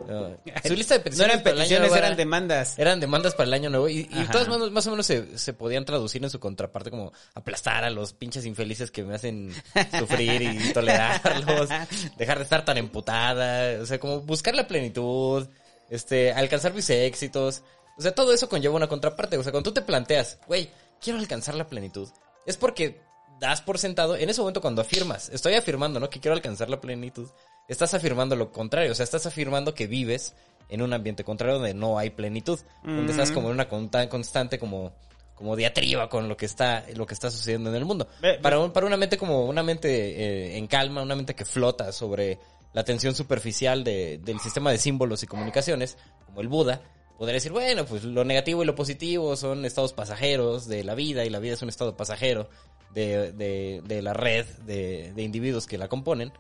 su 0.65 0.75
lista 0.75 0.95
de 0.95 1.01
peticiones. 1.01 1.19
No 1.19 1.41
eran 1.41 1.43
peticiones, 1.43 1.93
eran 1.93 2.17
demandas. 2.17 2.79
Eran 2.79 3.01
demandas 3.01 3.35
para 3.35 3.47
el 3.47 3.55
año 3.55 3.71
nuevo. 3.71 3.89
Y, 3.89 4.09
y 4.11 4.25
todas 4.31 4.49
más, 4.49 4.71
más, 4.71 4.87
o 4.87 4.91
menos 4.91 5.07
se, 5.07 5.39
se, 5.39 5.53
podían 5.53 5.85
traducir 5.85 6.23
en 6.23 6.31
su 6.31 6.41
contraparte 6.41 6.91
como 6.91 7.13
aplastar 7.35 7.85
a 7.85 7.91
los 7.91 8.13
pinches 8.13 8.45
infelices 8.47 8.91
que 8.91 9.05
me 9.05 9.15
hacen 9.15 9.53
sufrir 9.99 10.43
y 10.43 10.73
tolerarlos. 10.75 11.69
dejar 12.17 12.39
de 12.39 12.45
estar 12.45 12.65
tan 12.65 12.79
emputada. 12.79 13.81
O 13.81 13.87
sea, 13.87 13.99
como 13.99 14.21
buscar 14.21 14.55
la 14.55 14.67
plenitud. 14.67 15.47
Este, 15.91 16.33
alcanzar 16.33 16.73
mis 16.73 16.89
éxitos. 16.89 17.63
O 17.99 18.03
sea, 18.03 18.15
todo 18.15 18.33
eso 18.33 18.49
conlleva 18.49 18.77
una 18.77 18.89
contraparte. 18.89 19.37
O 19.37 19.43
sea, 19.43 19.53
cuando 19.53 19.71
tú 19.71 19.75
te 19.75 19.83
planteas, 19.83 20.39
güey, 20.47 20.71
quiero 21.01 21.19
alcanzar 21.19 21.55
la 21.55 21.69
plenitud. 21.69 22.09
Es 22.47 22.57
porque 22.57 23.01
das 23.41 23.63
por 23.63 23.79
sentado, 23.79 24.17
en 24.17 24.29
ese 24.29 24.41
momento 24.41 24.61
cuando 24.61 24.83
afirmas, 24.83 25.31
estoy 25.31 25.55
afirmando, 25.55 25.99
¿no? 25.99 26.11
Que 26.11 26.21
quiero 26.21 26.35
alcanzar 26.35 26.69
la 26.69 26.81
plenitud, 26.81 27.29
estás 27.67 27.95
afirmando 27.95 28.37
lo 28.37 28.53
contrario, 28.53 28.93
o 28.93 28.95
sea, 28.95 29.05
estás 29.05 29.27
afirmando 29.27 29.75
que 29.75 29.87
vives 29.87 30.35
en 30.69 30.83
un 30.83 30.93
ambiente 30.93 31.25
contrario 31.25 31.57
donde 31.57 31.75
no 31.75 31.99
hay 31.99 32.11
plenitud, 32.11 32.61
donde 32.85 33.11
estás 33.11 33.33
como 33.33 33.49
en 33.49 33.55
una 33.55 33.69
constante 33.69 34.59
como 34.59 34.93
como 35.35 35.57
diatriba 35.57 36.11
con 36.11 36.29
lo 36.29 36.37
que 36.37 36.45
está 36.45 36.85
lo 36.95 37.07
que 37.07 37.15
está 37.15 37.31
sucediendo 37.31 37.71
en 37.71 37.77
el 37.77 37.87
mundo. 37.87 38.07
para 38.43 38.73
para 38.73 38.87
una 38.87 38.99
mente 38.99 39.17
como 39.17 39.47
una 39.47 39.63
mente 39.63 39.89
eh, 39.89 40.59
en 40.59 40.67
calma, 40.67 41.03
una 41.03 41.17
mente 41.17 41.35
que 41.35 41.47
flota 41.47 41.93
sobre 41.93 42.39
la 42.73 42.85
tensión 42.85 43.15
superficial 43.15 43.85
de, 43.85 44.19
del 44.19 44.41
sistema 44.41 44.71
de 44.71 44.79
símbolos 44.79 45.23
y 45.23 45.27
comunicaciones, 45.27 45.97
como 46.27 46.41
el 46.41 46.49
Buda, 46.49 46.83
podría 47.19 47.35
decir, 47.35 47.53
bueno, 47.53 47.85
pues 47.85 48.05
lo 48.05 48.25
negativo 48.25 48.63
y 48.63 48.67
lo 48.67 48.75
positivo 48.75 49.37
son 49.37 49.65
estados 49.65 49.93
pasajeros 49.93 50.69
de 50.69 50.85
la 50.85 50.95
vida 50.95 51.25
y 51.25 51.31
la 51.31 51.39
vida 51.39 51.55
es 51.55 51.63
un 51.63 51.69
estado 51.69 51.97
pasajero 51.97 52.49
de, 52.95 53.33
de, 53.33 54.03
la 54.03 54.15
red 54.15 54.47
de, 54.65 55.13
de 55.15 55.23
individuos 55.23 55.67
que 55.67 55.79
la 55.79 55.89
componen. 55.89 56.33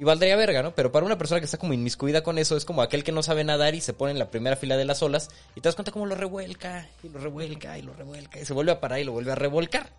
Y 0.00 0.04
valdría 0.04 0.36
verga, 0.36 0.62
¿no? 0.62 0.74
Pero 0.74 0.92
para 0.92 1.06
una 1.06 1.18
persona 1.18 1.40
que 1.40 1.46
está 1.46 1.58
como 1.58 1.72
inmiscuida 1.72 2.22
con 2.22 2.38
eso, 2.38 2.56
es 2.56 2.64
como 2.64 2.82
aquel 2.82 3.02
que 3.02 3.10
no 3.10 3.22
sabe 3.22 3.42
nadar 3.42 3.74
y 3.74 3.80
se 3.80 3.94
pone 3.94 4.12
en 4.12 4.18
la 4.18 4.30
primera 4.30 4.54
fila 4.54 4.76
de 4.76 4.84
las 4.84 5.02
olas 5.02 5.28
y 5.56 5.60
te 5.60 5.68
das 5.68 5.74
cuenta 5.74 5.90
cómo 5.90 6.06
lo 6.06 6.14
revuelca 6.14 6.88
y 7.02 7.08
lo 7.08 7.18
revuelca 7.18 7.78
y 7.78 7.82
lo 7.82 7.94
revuelca 7.94 8.38
y 8.38 8.44
se 8.44 8.52
vuelve 8.52 8.70
a 8.70 8.80
parar 8.80 9.00
y 9.00 9.04
lo 9.04 9.12
vuelve 9.12 9.32
a 9.32 9.34
revolcar. 9.34 9.90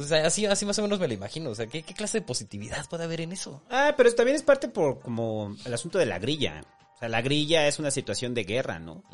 Entonces, 0.00 0.26
así, 0.26 0.46
así 0.46 0.64
más 0.64 0.78
o 0.78 0.82
menos 0.82 0.98
me 0.98 1.08
lo 1.08 1.12
imagino. 1.12 1.50
O 1.50 1.54
sea, 1.54 1.66
¿qué, 1.66 1.82
clase 1.82 2.20
de 2.20 2.26
positividad 2.26 2.88
puede 2.88 3.04
haber 3.04 3.20
en 3.20 3.32
eso? 3.32 3.62
Ah, 3.70 3.92
pero 3.96 4.14
también 4.14 4.34
es 4.34 4.42
parte 4.42 4.68
por 4.68 5.00
como 5.00 5.54
el 5.64 5.74
asunto 5.74 5.98
de 5.98 6.06
la 6.06 6.18
grilla. 6.18 6.64
O 6.94 6.98
sea, 6.98 7.10
la 7.10 7.20
grilla 7.20 7.66
es 7.66 7.78
una 7.78 7.90
situación 7.90 8.32
de 8.32 8.44
guerra, 8.44 8.78
¿no? 8.78 9.04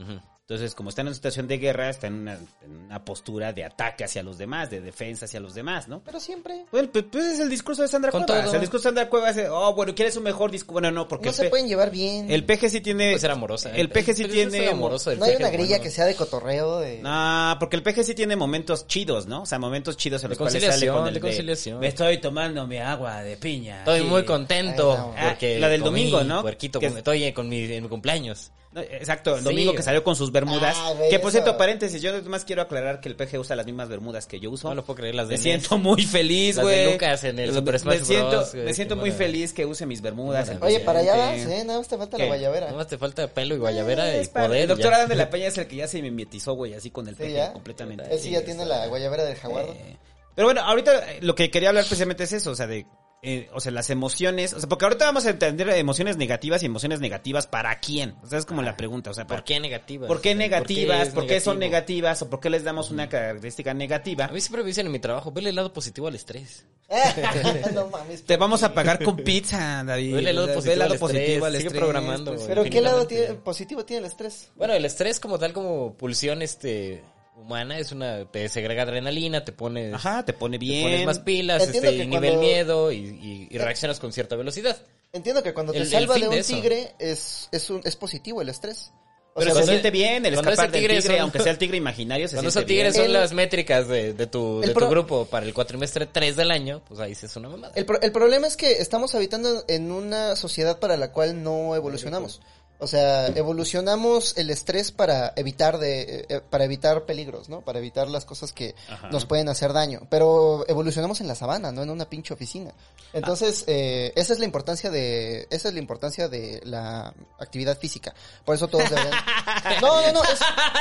Entonces, 0.48 0.76
como 0.76 0.90
están 0.90 1.08
en 1.08 1.14
situación 1.16 1.48
de 1.48 1.58
guerra, 1.58 1.90
están 1.90 2.14
en 2.14 2.20
una, 2.20 2.38
en 2.62 2.76
una 2.84 3.04
postura 3.04 3.52
de 3.52 3.64
ataque 3.64 4.04
hacia 4.04 4.22
los 4.22 4.38
demás, 4.38 4.70
de 4.70 4.80
defensa 4.80 5.24
hacia 5.24 5.40
los 5.40 5.54
demás, 5.54 5.88
¿no? 5.88 6.02
Pero 6.04 6.20
siempre. 6.20 6.66
Bueno, 6.70 6.88
pues, 6.92 7.04
pues 7.10 7.24
es 7.24 7.40
el 7.40 7.50
discurso 7.50 7.82
de 7.82 7.88
Sandra 7.88 8.12
Con 8.12 8.22
Cuevas. 8.22 8.44
todo. 8.44 8.54
El 8.54 8.60
discurso 8.60 8.84
de 8.84 8.90
Sandra 8.90 9.10
Cuevas 9.10 9.36
es, 9.36 9.48
oh, 9.50 9.74
bueno, 9.74 9.92
¿quieres 9.96 10.16
un 10.16 10.22
mejor 10.22 10.52
discurso? 10.52 10.74
Bueno, 10.74 10.92
no, 10.92 11.08
porque 11.08 11.24
No 11.24 11.30
el, 11.30 11.36
se 11.36 11.50
pueden 11.50 11.66
llevar 11.66 11.90
bien. 11.90 12.30
el 12.30 12.44
PG 12.44 12.70
sí 12.70 12.80
tiene... 12.80 13.06
Puede 13.06 13.18
ser 13.18 13.32
amorosa. 13.32 13.72
El 13.74 13.88
PG 13.88 14.14
sí 14.14 14.24
tiene... 14.26 14.68
amoroso 14.68 15.10
del 15.10 15.18
no 15.18 15.24
hay 15.24 15.32
peje, 15.32 15.42
una 15.42 15.50
grilla 15.50 15.68
bueno. 15.70 15.82
que 15.82 15.90
sea 15.90 16.04
de 16.04 16.14
cotorreo. 16.14 16.78
De... 16.78 17.00
No, 17.02 17.56
porque 17.58 17.74
el 17.74 17.82
PG 17.82 18.04
sí 18.04 18.14
tiene 18.14 18.36
momentos 18.36 18.86
chidos, 18.86 19.26
¿no? 19.26 19.42
O 19.42 19.46
sea, 19.46 19.58
momentos 19.58 19.96
chidos 19.96 20.22
en 20.22 20.28
los 20.28 20.38
cuales 20.38 20.52
sale 20.52 20.66
conciliación, 20.68 20.96
con 20.96 21.08
el 21.08 21.14
de 21.14 21.20
conciliación. 21.22 21.80
Me 21.80 21.88
estoy 21.88 22.18
tomando 22.20 22.64
mi 22.68 22.78
agua 22.78 23.20
de 23.24 23.36
piña. 23.36 23.80
Estoy 23.80 23.98
Sí. 24.02 24.06
muy 24.06 24.24
contento 24.24 24.92
Ay, 24.92 25.22
no. 25.24 25.28
porque 25.30 25.56
Ah, 25.56 25.58
la 25.58 25.68
del 25.70 25.80
comí 25.82 26.02
domingo, 26.08 26.22
¿no? 26.22 26.42
Puerquito, 26.42 26.78
Que- 26.78 26.86
con- 26.90 26.98
estoy 26.98 27.32
con 27.32 27.48
mi, 27.48 27.64
en 27.64 27.82
mi 27.82 27.88
cumpleaños. 27.88 28.52
Exacto, 28.76 29.32
el 29.34 29.38
Sí, 29.40 29.44
domingo 29.44 29.72
que 29.74 29.82
salió 29.82 30.04
con 30.04 30.16
sus 30.16 30.30
bermudas. 30.32 30.76
Ah, 30.78 30.92
que 31.10 31.18
por 31.18 31.30
cierto, 31.32 31.56
paréntesis, 31.56 32.00
yo 32.02 32.12
más 32.24 32.44
quiero 32.44 32.62
aclarar 32.62 33.00
que 33.00 33.08
el 33.08 33.16
PG 33.16 33.38
usa 33.38 33.56
las 33.56 33.64
mismas 33.66 33.88
bermudas 33.88 34.26
que 34.26 34.38
yo 34.40 34.50
uso. 34.50 34.68
No 34.68 34.74
lo 34.74 34.84
puedo 34.84 34.98
creer, 34.98 35.14
las 35.14 35.28
de 35.28 35.36
Me 35.36 35.42
siento 35.42 35.78
muy 35.78 36.02
feliz, 36.04 36.58
güey. 36.58 36.84
de 36.86 36.92
Lucas 36.92 37.24
en 37.24 37.38
el 37.38 37.48
Me- 37.50 37.54
Super 37.56 37.72
me 37.74 37.78
Smash 37.78 38.02
siento, 38.02 38.28
Bros, 38.30 38.52
güey, 38.52 38.64
me 38.64 38.74
siento 38.74 38.96
muy 38.96 39.10
maravilla. 39.10 39.26
feliz 39.32 39.52
que 39.52 39.64
use 39.66 39.86
mis 39.86 40.02
bermudas. 40.02 40.50
Oye, 40.60 40.80
para 40.80 41.00
allá 41.00 41.16
vas. 41.16 41.36
¿eh? 41.38 41.64
Nada 41.64 41.78
más 41.78 41.88
te 41.88 41.96
falta 41.96 42.16
¿Qué? 42.16 42.22
la 42.24 42.28
guayabera. 42.28 42.66
Nada 42.66 42.78
más 42.78 42.86
te 42.88 42.98
falta 42.98 43.28
pelo 43.28 43.54
y 43.54 43.58
guayabera 43.58 44.14
Eh, 44.16 44.22
y 44.24 44.26
poder. 44.28 44.60
El 44.62 44.68
doctor. 44.68 44.94
Adán 44.94 45.08
de 45.08 45.16
la 45.16 45.30
Peña 45.30 45.46
es 45.48 45.58
el 45.58 45.66
que 45.66 45.76
ya 45.76 45.88
se 45.88 46.02
mimetizó, 46.02 46.54
güey, 46.54 46.74
así 46.74 46.90
con 46.90 47.08
el 47.08 47.16
Sí, 47.16 47.22
PG 47.24 47.32
ya. 47.32 47.52
completamente. 47.52 48.04
Él 48.10 48.18
sí 48.20 48.30
ya 48.30 48.44
tiene 48.44 48.64
la 48.64 48.86
guayabera 48.88 49.24
del 49.24 49.36
jaguar. 49.36 49.64
Eh, 49.66 49.96
Pero 50.34 50.48
bueno, 50.48 50.60
ahorita 50.60 51.12
eh, 51.12 51.18
lo 51.22 51.34
que 51.34 51.50
quería 51.50 51.70
hablar 51.70 51.84
precisamente 51.84 52.24
es 52.24 52.32
eso, 52.32 52.50
o 52.50 52.54
sea, 52.54 52.66
de, 52.66 52.84
eh, 53.28 53.50
o 53.52 53.58
sea, 53.58 53.72
las 53.72 53.90
emociones, 53.90 54.52
o 54.52 54.60
sea, 54.60 54.68
porque 54.68 54.84
ahorita 54.84 55.04
vamos 55.04 55.26
a 55.26 55.30
entender 55.30 55.68
emociones 55.70 56.16
negativas 56.16 56.62
y 56.62 56.66
emociones 56.66 57.00
negativas 57.00 57.48
para 57.48 57.80
quién, 57.80 58.14
o 58.22 58.28
sea, 58.28 58.38
es 58.38 58.46
como 58.46 58.62
la 58.62 58.76
pregunta, 58.76 59.10
o 59.10 59.14
sea, 59.14 59.26
¿Por 59.26 59.38
para- 59.38 59.44
qué 59.44 59.58
negativas? 59.58 60.06
¿Por 60.06 60.20
qué 60.20 60.36
negativas? 60.36 61.08
¿Por 61.08 61.26
qué 61.26 61.40
son 61.40 61.58
negativas? 61.58 62.22
¿O 62.22 62.30
por 62.30 62.38
qué 62.38 62.50
les 62.50 62.62
damos 62.62 62.92
una 62.92 63.08
característica 63.08 63.74
negativa? 63.74 64.26
A 64.26 64.28
mí 64.28 64.40
siempre 64.40 64.62
me 64.62 64.68
dicen 64.68 64.86
en 64.86 64.92
mi 64.92 65.00
trabajo, 65.00 65.32
vele 65.32 65.50
el 65.50 65.56
lado 65.56 65.72
positivo 65.72 66.06
al 66.06 66.14
estrés. 66.14 66.66
no 67.74 67.88
mames. 67.88 68.24
Te 68.24 68.36
vamos 68.36 68.62
a 68.62 68.72
pagar 68.72 69.02
con 69.02 69.16
pizza, 69.16 69.82
David. 69.82 70.14
Vele 70.14 70.30
el 70.30 70.36
lado 70.36 70.54
positivo, 70.54 70.72
el 70.72 70.78
lado 70.78 70.92
al 70.92 70.98
positivo 71.00 71.24
estrés, 71.24 71.42
al 71.42 71.52
sigue 71.52 71.66
estrés, 71.66 71.80
programando, 71.82 72.34
pues. 72.36 72.46
Pero 72.46 72.62
¿qué 72.62 72.80
lado 72.80 73.06
tiene, 73.08 73.34
positivo 73.34 73.84
tiene 73.84 74.00
el 74.00 74.06
estrés? 74.06 74.50
Bueno, 74.54 74.72
el 74.72 74.84
estrés 74.84 75.18
como 75.18 75.36
tal, 75.36 75.52
como 75.52 75.94
pulsión 75.94 76.42
este 76.42 77.02
humana, 77.36 77.78
es 77.78 77.92
una, 77.92 78.24
te 78.30 78.48
segrega 78.48 78.82
adrenalina, 78.84 79.44
te 79.44 79.52
pones, 79.52 79.92
Ajá, 79.94 80.24
te 80.24 80.32
pone 80.32 80.58
te 80.58 80.64
bien. 80.64 80.82
pones 80.84 81.06
más 81.06 81.18
pilas, 81.20 81.62
Entiendo 81.64 81.88
este, 81.90 81.98
que 81.98 82.04
inhibe 82.04 82.28
el 82.28 82.34
cuando- 82.34 82.48
miedo 82.48 82.92
y, 82.92 82.96
y- 82.96 83.48
y 83.50 83.58
reaccionas 83.58 84.00
con 84.00 84.12
cierta 84.12 84.36
velocidad. 84.36 84.76
Entiendo 85.12 85.42
que 85.42 85.54
cuando 85.54 85.72
te 85.72 85.78
El- 85.78 85.84
el 85.84 85.90
salva 85.90 86.14
fin 86.14 86.22
de 86.24 86.28
un 86.28 86.34
eso. 86.34 86.54
tigre 86.54 86.94
es, 86.98 87.48
es, 87.52 87.70
un, 87.70 87.80
es 87.84 87.94
positivo 87.96 88.42
el 88.42 88.48
estrés. 88.48 88.90
O 89.34 89.40
Pero 89.40 89.50
sea, 89.50 89.54
se 89.54 89.66
cuando- 89.66 89.72
siente 89.72 89.90
bien 89.90 90.24
el 90.24 90.32
cuando 90.32 90.50
escapar 90.50 90.52
ese 90.52 90.62
del 90.72 90.80
tigre 90.80 90.94
tigre, 91.02 91.14
son- 91.16 91.22
aunque 91.22 91.40
sea 91.40 91.52
el 91.52 91.58
tigre 91.58 91.76
imaginario, 91.84 92.26
se 92.26 92.36
Cuando 92.36 92.50
siente 92.50 92.60
esos 92.60 92.66
tigres 92.68 92.96
son 92.96 93.04
El- 93.04 93.12
las 93.12 93.32
métricas 93.34 93.86
de, 93.86 94.14
de 94.14 94.26
tu, 94.26 94.62
el 94.62 94.68
de 94.68 94.74
pro- 94.74 94.86
tu 94.86 94.90
grupo 94.90 95.26
para 95.26 95.44
el 95.44 95.52
cuatrimestre 95.52 96.06
3 96.06 96.36
del 96.36 96.50
año, 96.50 96.80
pues 96.88 97.00
ahí 97.00 97.14
sí 97.14 97.26
es 97.26 97.36
una 97.36 97.50
mamada. 97.50 97.72
El, 97.76 97.84
pro- 97.84 98.00
el 98.00 98.12
problema 98.12 98.46
es 98.46 98.56
que 98.56 98.72
estamos 98.80 99.14
habitando 99.14 99.62
en 99.68 99.92
una 99.92 100.36
sociedad 100.36 100.78
para 100.78 100.96
la 100.96 101.12
cual 101.12 101.42
no 101.42 101.74
evolucionamos. 101.76 102.40
O 102.78 102.86
sea, 102.86 103.28
evolucionamos 103.28 104.36
el 104.36 104.50
estrés 104.50 104.92
para 104.92 105.32
evitar 105.36 105.78
de 105.78 106.02
eh, 106.02 106.26
eh, 106.28 106.40
para 106.48 106.64
evitar 106.64 107.04
peligros, 107.06 107.48
¿no? 107.48 107.62
Para 107.62 107.78
evitar 107.78 108.08
las 108.08 108.24
cosas 108.26 108.52
que 108.52 108.74
Ajá. 108.90 109.08
nos 109.10 109.24
pueden 109.24 109.48
hacer 109.48 109.72
daño. 109.72 110.02
Pero 110.10 110.64
evolucionamos 110.68 111.20
en 111.22 111.28
la 111.28 111.34
sabana, 111.34 111.72
no 111.72 111.82
en 111.82 111.90
una 111.90 112.08
pinche 112.08 112.34
oficina. 112.34 112.72
Entonces, 113.14 113.64
eh, 113.66 114.12
esa 114.14 114.34
es 114.34 114.38
la 114.40 114.44
importancia 114.44 114.90
de 114.90 115.46
esa 115.50 115.68
es 115.68 115.74
la 115.74 115.80
importancia 115.80 116.28
de 116.28 116.60
la 116.64 117.14
actividad 117.38 117.78
física. 117.78 118.14
Por 118.44 118.54
eso 118.54 118.68
todos 118.68 118.88
deberían. 118.90 119.14
No, 119.80 120.00
no, 120.02 120.12
no. 120.12 120.22
es- 120.22 120.38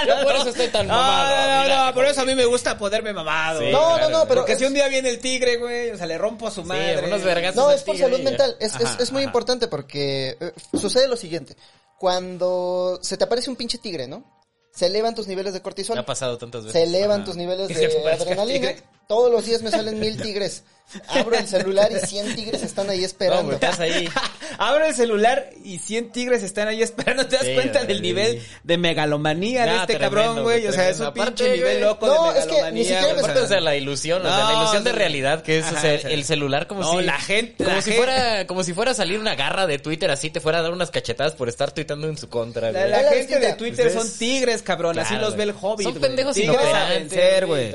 Yo 0.08 0.24
por 0.24 0.36
eso 0.36 0.50
estoy 0.50 0.68
tan 0.68 0.88
No, 0.88 0.94
mamado. 0.94 1.36
no, 1.36 1.68
no, 1.76 1.86
no, 1.88 1.94
por 1.94 2.06
eso 2.06 2.22
a 2.22 2.26
mí 2.26 2.36
me 2.36 2.46
gusta 2.46 2.78
poderme 2.78 3.14
mamado. 3.14 3.60
Sí, 3.62 3.72
no, 3.72 3.80
claro. 3.96 4.10
no, 4.10 4.20
no, 4.20 4.28
pero 4.28 4.42
Porque 4.42 4.54
es- 4.54 4.60
si 4.60 4.66
un 4.66 4.74
día 4.74 4.88
viene 4.90 5.10
el 5.10 5.20
tigre, 5.20 5.58
güey, 5.58 5.90
o 5.92 5.98
sea, 5.98 6.06
le 6.06 6.18
rompo 6.18 6.48
a 6.48 6.52
su 6.52 6.64
madre. 6.64 7.06
unos 7.08 7.24
vergazos 7.24 7.56
No, 7.56 7.72
es 7.72 7.82
por 7.84 7.96
tigre 7.96 8.10
salud 8.12 8.24
mental. 8.24 8.56
Es, 8.60 8.76
es- 8.76 9.00
es 9.00 9.12
muy 9.12 9.22
ajá. 9.22 9.30
importante 9.30 9.68
porque 9.68 10.38
eh, 10.40 10.54
sucede 10.80 11.08
lo 11.08 11.16
siguiente. 11.18 11.56
Cuando 12.00 13.00
se 13.02 13.18
te 13.18 13.24
aparece 13.24 13.50
un 13.50 13.56
pinche 13.56 13.78
tigre, 13.78 14.08
¿no? 14.08 14.24
Se 14.72 14.88
elevan 14.88 15.16
tus 15.16 15.28
niveles 15.28 15.54
de 15.54 15.60
Me 15.60 15.64
cortisol. 15.64 15.98
ha 15.98 16.06
pasado 16.06 16.38
tantas 16.38 16.66
veces. 16.66 16.74
Se 16.74 16.84
elevan 16.84 17.22
Ajá. 17.22 17.26
tus 17.26 17.38
niveles 17.38 17.68
de 17.70 18.12
adrenalina. 18.12 18.74
tigre. 18.74 18.84
Todos 19.08 19.32
los 19.32 19.46
días 19.46 19.62
me 19.62 19.72
salen 19.72 20.00
mil 20.00 20.22
tigres. 20.22 20.64
Abro 21.08 21.36
el 21.36 21.48
celular 21.48 21.90
y 21.92 22.06
100 22.06 22.36
tigres 22.36 22.62
están 22.62 22.88
ahí 22.92 23.00
No, 23.00 23.06
esperando. 23.08 23.44
güey, 23.46 23.56
estás 23.56 23.80
ahí. 23.80 24.08
Abro 24.60 24.86
el 24.86 24.94
celular 24.94 25.50
y 25.64 25.80
100 25.80 26.12
tigres 26.12 26.44
están 26.44 26.68
ahí 26.68 26.84
esperando. 26.84 27.26
¿Te 27.26 27.38
das 27.38 27.46
Sí, 27.46 27.56
cuenta 27.56 27.84
del 27.86 28.04
nivel 28.04 28.40
de 28.64 28.78
megalomanía 28.78 29.66
de 29.66 29.72
No, 29.72 29.82
este 29.82 29.96
tremendo, 29.96 30.16
cabrón, 30.26 30.44
güey? 30.44 30.68
O 30.68 30.72
sea, 30.72 30.88
es 30.90 31.00
un 31.00 31.12
pinche 31.12 31.52
nivel 31.54 31.82
loco 31.82 32.06
no, 32.06 32.32
de 32.32 32.40
es 32.40 32.46
que 32.46 32.52
ni 32.52 32.56
megalomanía. 32.84 32.84
siquiera 33.02 33.34
me 33.34 33.42
o 33.42 33.48
sea, 33.48 33.62
la 33.62 33.76
ilusión, 33.76 34.22
o 34.24 34.30
sea, 34.30 34.38
No, 34.38 34.52
la 34.54 34.60
ilusión 34.60 34.84
de 34.84 34.92
realidad 34.92 35.42
que 35.42 35.58
es, 35.58 35.66
o 35.66 35.70
ajá, 35.70 35.82
sea, 35.82 35.96
o 35.96 36.00
sea, 36.02 36.10
el 36.12 36.24
celular 36.24 36.68
como 36.68 36.82
no, 36.82 37.00
si... 37.00 37.04
la 37.04 37.18
gente- 37.20 37.64
Como 37.64 37.76
la 37.76 37.82
si 37.82 37.92
gente- 37.92 38.06
fuera, 38.06 38.48
como 38.48 38.64
si 38.64 38.74
fuera 38.74 38.92
a 38.92 38.94
salir 38.94 39.20
una 39.20 39.34
garra 39.34 39.66
de 39.66 39.80
Twitter 39.80 40.12
así, 40.12 40.30
te 40.30 40.40
fuera 40.40 40.60
a 40.60 40.62
dar 40.62 40.72
unas 40.72 40.92
cachetadas 40.92 41.34
por 41.34 41.50
estar 41.50 41.72
tuitando 41.72 42.08
en 42.08 42.18
su 42.18 42.30
contra, 42.30 42.72
La, 42.72 42.80
güey. 42.82 42.92
la 42.92 43.10
gente 43.12 43.40
de. 43.40 43.54
Twitter 43.54 43.86
Pues 43.86 43.94
son 43.96 44.06
es- 44.06 44.18
tigres, 44.20 44.62
cabrón. 44.62 45.00
Así 45.00 45.16
los 45.16 45.36
ve 45.36 45.44
el 45.44 45.54
hobbit. 45.60 45.88
Son 45.88 45.96
pendejos 46.00 46.36
Tigres 46.36 46.58
a 46.62 46.90
vencer, 46.90 47.48
güey. 47.48 47.72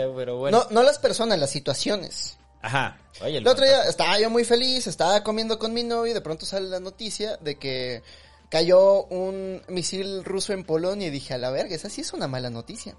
No, 0.52 0.66
no 0.70 0.82
las 0.84 0.98
personas, 1.00 1.19
las 1.28 1.50
situaciones. 1.50 2.38
Ajá. 2.62 2.98
Oye, 3.22 3.38
El 3.38 3.46
otro 3.46 3.64
día 3.64 3.82
estaba 3.84 4.18
yo 4.18 4.30
muy 4.30 4.44
feliz, 4.44 4.86
estaba 4.86 5.22
comiendo 5.22 5.58
con 5.58 5.72
mi 5.72 5.82
novio 5.82 6.10
y 6.10 6.14
de 6.14 6.20
pronto 6.20 6.46
sale 6.46 6.68
la 6.68 6.80
noticia 6.80 7.36
de 7.38 7.56
que 7.56 8.02
cayó 8.48 9.04
un 9.04 9.62
misil 9.68 10.24
ruso 10.24 10.52
en 10.52 10.64
Polonia 10.64 11.06
y 11.06 11.10
dije, 11.10 11.34
a 11.34 11.38
la 11.38 11.50
verga, 11.50 11.74
esa 11.74 11.88
sí 11.88 12.00
es 12.00 12.12
una 12.12 12.28
mala 12.28 12.50
noticia. 12.50 12.96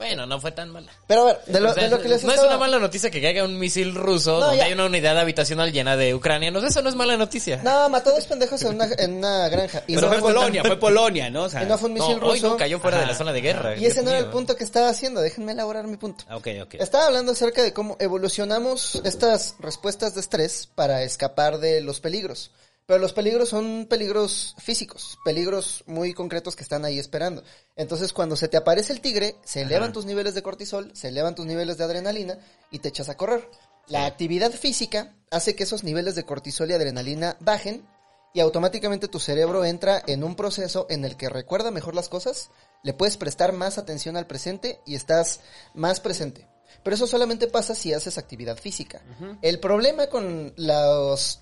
Bueno, 0.00 0.24
no 0.24 0.40
fue 0.40 0.50
tan 0.50 0.70
mala. 0.70 0.90
Pero 1.06 1.20
a 1.20 1.24
ver, 1.26 1.40
de 1.44 1.60
lo, 1.60 1.70
O 1.70 1.74
sea, 1.74 1.82
de 1.84 1.90
lo 1.90 2.00
que 2.00 2.08
les 2.08 2.24
no 2.24 2.32
es 2.32 2.40
una 2.40 2.56
mala 2.56 2.78
noticia 2.78 3.10
que 3.10 3.20
caiga 3.20 3.44
un 3.44 3.58
misil 3.58 3.94
ruso 3.94 4.32
No, 4.40 4.46
donde 4.46 4.56
ya. 4.56 4.64
hay 4.64 4.72
una 4.72 4.86
unidad 4.86 5.18
habitacional 5.18 5.72
llena 5.72 5.94
de 5.98 6.14
ucranianos. 6.14 6.64
Eso 6.64 6.80
no 6.80 6.88
es 6.88 6.94
mala 6.94 7.18
noticia. 7.18 7.60
No, 7.62 7.86
mató 7.90 8.10
dos 8.10 8.24
pendejos 8.26 8.62
en 8.62 8.76
una, 8.76 8.88
en 8.96 9.16
una 9.18 9.48
granja. 9.50 9.82
Y 9.86 9.96
Pero 9.96 10.06
no 10.08 10.14
fue 10.14 10.32
Polonia, 10.32 10.64
fue 10.64 10.78
Polonia, 10.78 11.28
¿no? 11.28 11.42
O 11.42 11.50
sea, 11.50 11.62
Y 11.64 11.66
no 11.66 11.76
fue 11.76 11.90
un 11.90 11.96
No, 11.96 12.06
misil 12.08 12.22
hoy 12.24 12.38
ruso. 12.38 12.48
no 12.48 12.56
cayó 12.56 12.80
fuera 12.80 12.98
de 13.00 13.06
la 13.06 13.14
zona 13.14 13.32
de 13.34 13.42
guerra. 13.42 13.76
Y 13.76 13.84
ese 13.84 14.02
no 14.02 14.08
era 14.10 14.20
el 14.20 14.26
punto 14.30 14.56
que 14.56 14.64
estaba 14.64 14.88
haciendo. 14.88 15.20
Déjenme 15.20 15.52
elaborar 15.52 15.86
mi 15.86 15.98
punto. 15.98 16.24
Ok, 16.34 16.48
ok. 16.62 16.74
Estaba 16.74 17.06
hablando 17.06 17.32
acerca 17.32 17.62
de 17.62 17.74
cómo 17.74 17.96
evolucionamos 18.00 19.02
estas 19.04 19.56
respuestas 19.58 20.14
de 20.14 20.22
estrés 20.22 20.66
para 20.74 21.02
escapar 21.02 21.58
de 21.58 21.82
los 21.82 22.00
peligros. 22.00 22.52
Pero 22.90 23.02
los 23.02 23.12
peligros 23.12 23.48
son 23.48 23.86
peligros 23.88 24.56
físicos, 24.58 25.16
peligros 25.24 25.84
muy 25.86 26.12
concretos 26.12 26.56
que 26.56 26.64
están 26.64 26.84
ahí 26.84 26.98
esperando. 26.98 27.44
Entonces, 27.76 28.12
cuando 28.12 28.34
se 28.34 28.48
te 28.48 28.56
aparece 28.56 28.92
el 28.92 29.00
tigre, 29.00 29.36
se 29.44 29.60
elevan 29.60 29.84
Ajá. 29.84 29.92
tus 29.92 30.06
niveles 30.06 30.34
de 30.34 30.42
cortisol, 30.42 30.90
se 30.92 31.06
elevan 31.06 31.36
tus 31.36 31.46
niveles 31.46 31.78
de 31.78 31.84
adrenalina 31.84 32.40
y 32.72 32.80
te 32.80 32.88
echas 32.88 33.08
a 33.08 33.16
correr. 33.16 33.48
La 33.86 34.06
actividad 34.06 34.50
física 34.50 35.14
hace 35.30 35.54
que 35.54 35.62
esos 35.62 35.84
niveles 35.84 36.16
de 36.16 36.24
cortisol 36.24 36.68
y 36.68 36.72
adrenalina 36.72 37.36
bajen 37.38 37.86
y 38.34 38.40
automáticamente 38.40 39.06
tu 39.06 39.20
cerebro 39.20 39.64
entra 39.64 40.02
en 40.08 40.24
un 40.24 40.34
proceso 40.34 40.88
en 40.90 41.04
el 41.04 41.16
que 41.16 41.28
recuerda 41.28 41.70
mejor 41.70 41.94
las 41.94 42.08
cosas, 42.08 42.50
le 42.82 42.92
puedes 42.92 43.16
prestar 43.16 43.52
más 43.52 43.78
atención 43.78 44.16
al 44.16 44.26
presente 44.26 44.80
y 44.84 44.96
estás 44.96 45.38
más 45.74 46.00
presente. 46.00 46.48
Pero 46.82 46.96
eso 46.96 47.06
solamente 47.06 47.46
pasa 47.46 47.76
si 47.76 47.92
haces 47.92 48.18
actividad 48.18 48.56
física. 48.56 49.00
El 49.42 49.60
problema 49.60 50.08
con 50.08 50.52
los 50.56 51.40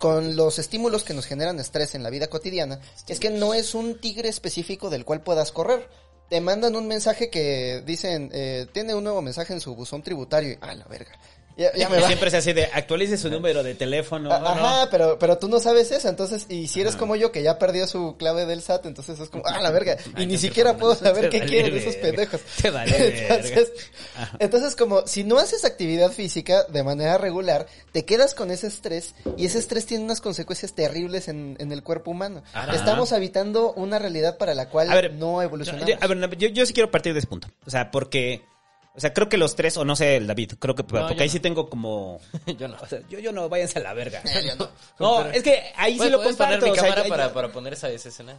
con 0.00 0.34
los 0.34 0.58
estímulos 0.58 1.04
que 1.04 1.12
nos 1.12 1.26
generan 1.26 1.60
estrés 1.60 1.94
en 1.94 2.02
la 2.02 2.08
vida 2.08 2.28
cotidiana 2.28 2.80
es 3.06 3.20
que 3.20 3.28
no 3.28 3.52
es 3.52 3.74
un 3.74 4.00
tigre 4.00 4.30
específico 4.30 4.88
del 4.88 5.04
cual 5.04 5.20
puedas 5.20 5.52
correr. 5.52 5.90
Te 6.30 6.40
mandan 6.40 6.74
un 6.74 6.88
mensaje 6.88 7.28
que 7.28 7.82
dicen, 7.84 8.30
eh, 8.32 8.66
tiene 8.72 8.94
un 8.94 9.04
nuevo 9.04 9.20
mensaje 9.20 9.52
en 9.52 9.60
su 9.60 9.74
buzón 9.74 10.02
tributario 10.02 10.52
y, 10.52 10.58
ah, 10.62 10.74
la 10.74 10.86
verga. 10.86 11.12
Ya, 11.60 11.72
ya 11.74 11.90
me 11.90 11.96
Que 11.96 12.00
va. 12.00 12.06
siempre 12.06 12.30
se 12.30 12.38
hace 12.38 12.54
de 12.54 12.64
actualice 12.72 13.18
su 13.18 13.28
número 13.28 13.62
de 13.62 13.74
teléfono. 13.74 14.32
A- 14.32 14.38
¿no? 14.38 14.46
Ajá, 14.48 14.88
pero, 14.90 15.18
pero 15.18 15.36
tú 15.36 15.46
no 15.48 15.60
sabes 15.60 15.90
eso, 15.90 16.08
entonces, 16.08 16.46
y 16.48 16.68
si 16.68 16.80
eres 16.80 16.96
como 16.96 17.16
yo 17.16 17.30
que 17.32 17.42
ya 17.42 17.58
perdió 17.58 17.86
su 17.86 18.16
clave 18.16 18.46
del 18.46 18.62
SAT, 18.62 18.86
entonces 18.86 19.20
es 19.20 19.28
como, 19.28 19.44
ah, 19.46 19.60
la 19.60 19.70
verga, 19.70 19.98
y 20.16 20.24
ni 20.24 20.38
siquiera 20.38 20.78
puedo 20.78 20.94
saber 20.94 21.28
qué 21.28 21.40
vale 21.40 21.50
quieren 21.50 21.76
esos 21.76 21.96
pendejos. 21.96 22.40
Te 22.62 22.70
vale 22.70 23.26
entonces, 23.28 23.72
entonces, 24.38 24.74
como 24.74 25.06
si 25.06 25.22
no 25.24 25.38
haces 25.38 25.66
actividad 25.66 26.10
física 26.12 26.64
de 26.64 26.82
manera 26.82 27.18
regular, 27.18 27.66
te 27.92 28.06
quedas 28.06 28.34
con 28.34 28.50
ese 28.50 28.66
estrés, 28.66 29.14
y 29.36 29.44
ese 29.44 29.58
estrés 29.58 29.84
tiene 29.84 30.04
unas 30.04 30.22
consecuencias 30.22 30.72
terribles 30.72 31.28
en, 31.28 31.56
en 31.60 31.72
el 31.72 31.82
cuerpo 31.82 32.10
humano. 32.10 32.42
Ajá. 32.54 32.74
Estamos 32.74 33.12
habitando 33.12 33.74
una 33.74 33.98
realidad 33.98 34.38
para 34.38 34.54
la 34.54 34.70
cual 34.70 34.88
ver, 34.88 35.12
no 35.12 35.42
evolucionamos. 35.42 35.88
Yo, 35.88 35.96
a 36.00 36.06
ver, 36.06 36.38
yo, 36.38 36.48
yo 36.48 36.64
sí 36.64 36.72
quiero 36.72 36.90
partir 36.90 37.12
de 37.12 37.18
ese 37.18 37.28
punto. 37.28 37.48
O 37.66 37.70
sea, 37.70 37.90
porque. 37.90 38.42
O 38.94 39.00
sea, 39.00 39.12
creo 39.14 39.28
que 39.28 39.36
los 39.36 39.54
tres, 39.54 39.76
o 39.76 39.84
no 39.84 39.94
sé, 39.94 40.16
el 40.16 40.26
David, 40.26 40.52
creo 40.58 40.74
que. 40.74 40.82
porque 40.84 41.22
ahí 41.22 41.28
no. 41.28 41.32
sí 41.32 41.40
tengo 41.40 41.70
como. 41.70 42.20
Yo 42.58 42.66
no. 42.68 42.76
O 42.80 42.86
sea, 42.86 43.00
yo, 43.08 43.18
yo 43.20 43.30
no, 43.32 43.48
váyanse 43.48 43.78
a 43.78 43.82
la 43.82 43.94
verga. 43.94 44.22
yo 44.44 44.56
no. 44.56 44.68
No, 44.98 45.26
es 45.30 45.42
que 45.42 45.72
ahí 45.76 45.92
sí 45.92 45.98
¿Puedes- 45.98 46.12
lo 46.12 46.18
puedes 46.18 46.36
poner 46.36 46.58
comparto. 46.60 46.66
mi 46.66 46.72
o 46.72 46.74
sea, 46.74 46.82
cámara 46.84 47.02
yo- 47.04 47.08
para, 47.08 47.32
para 47.32 47.48
poner 47.52 47.72
esa, 47.74 47.88
esa 47.88 48.08
escena? 48.08 48.36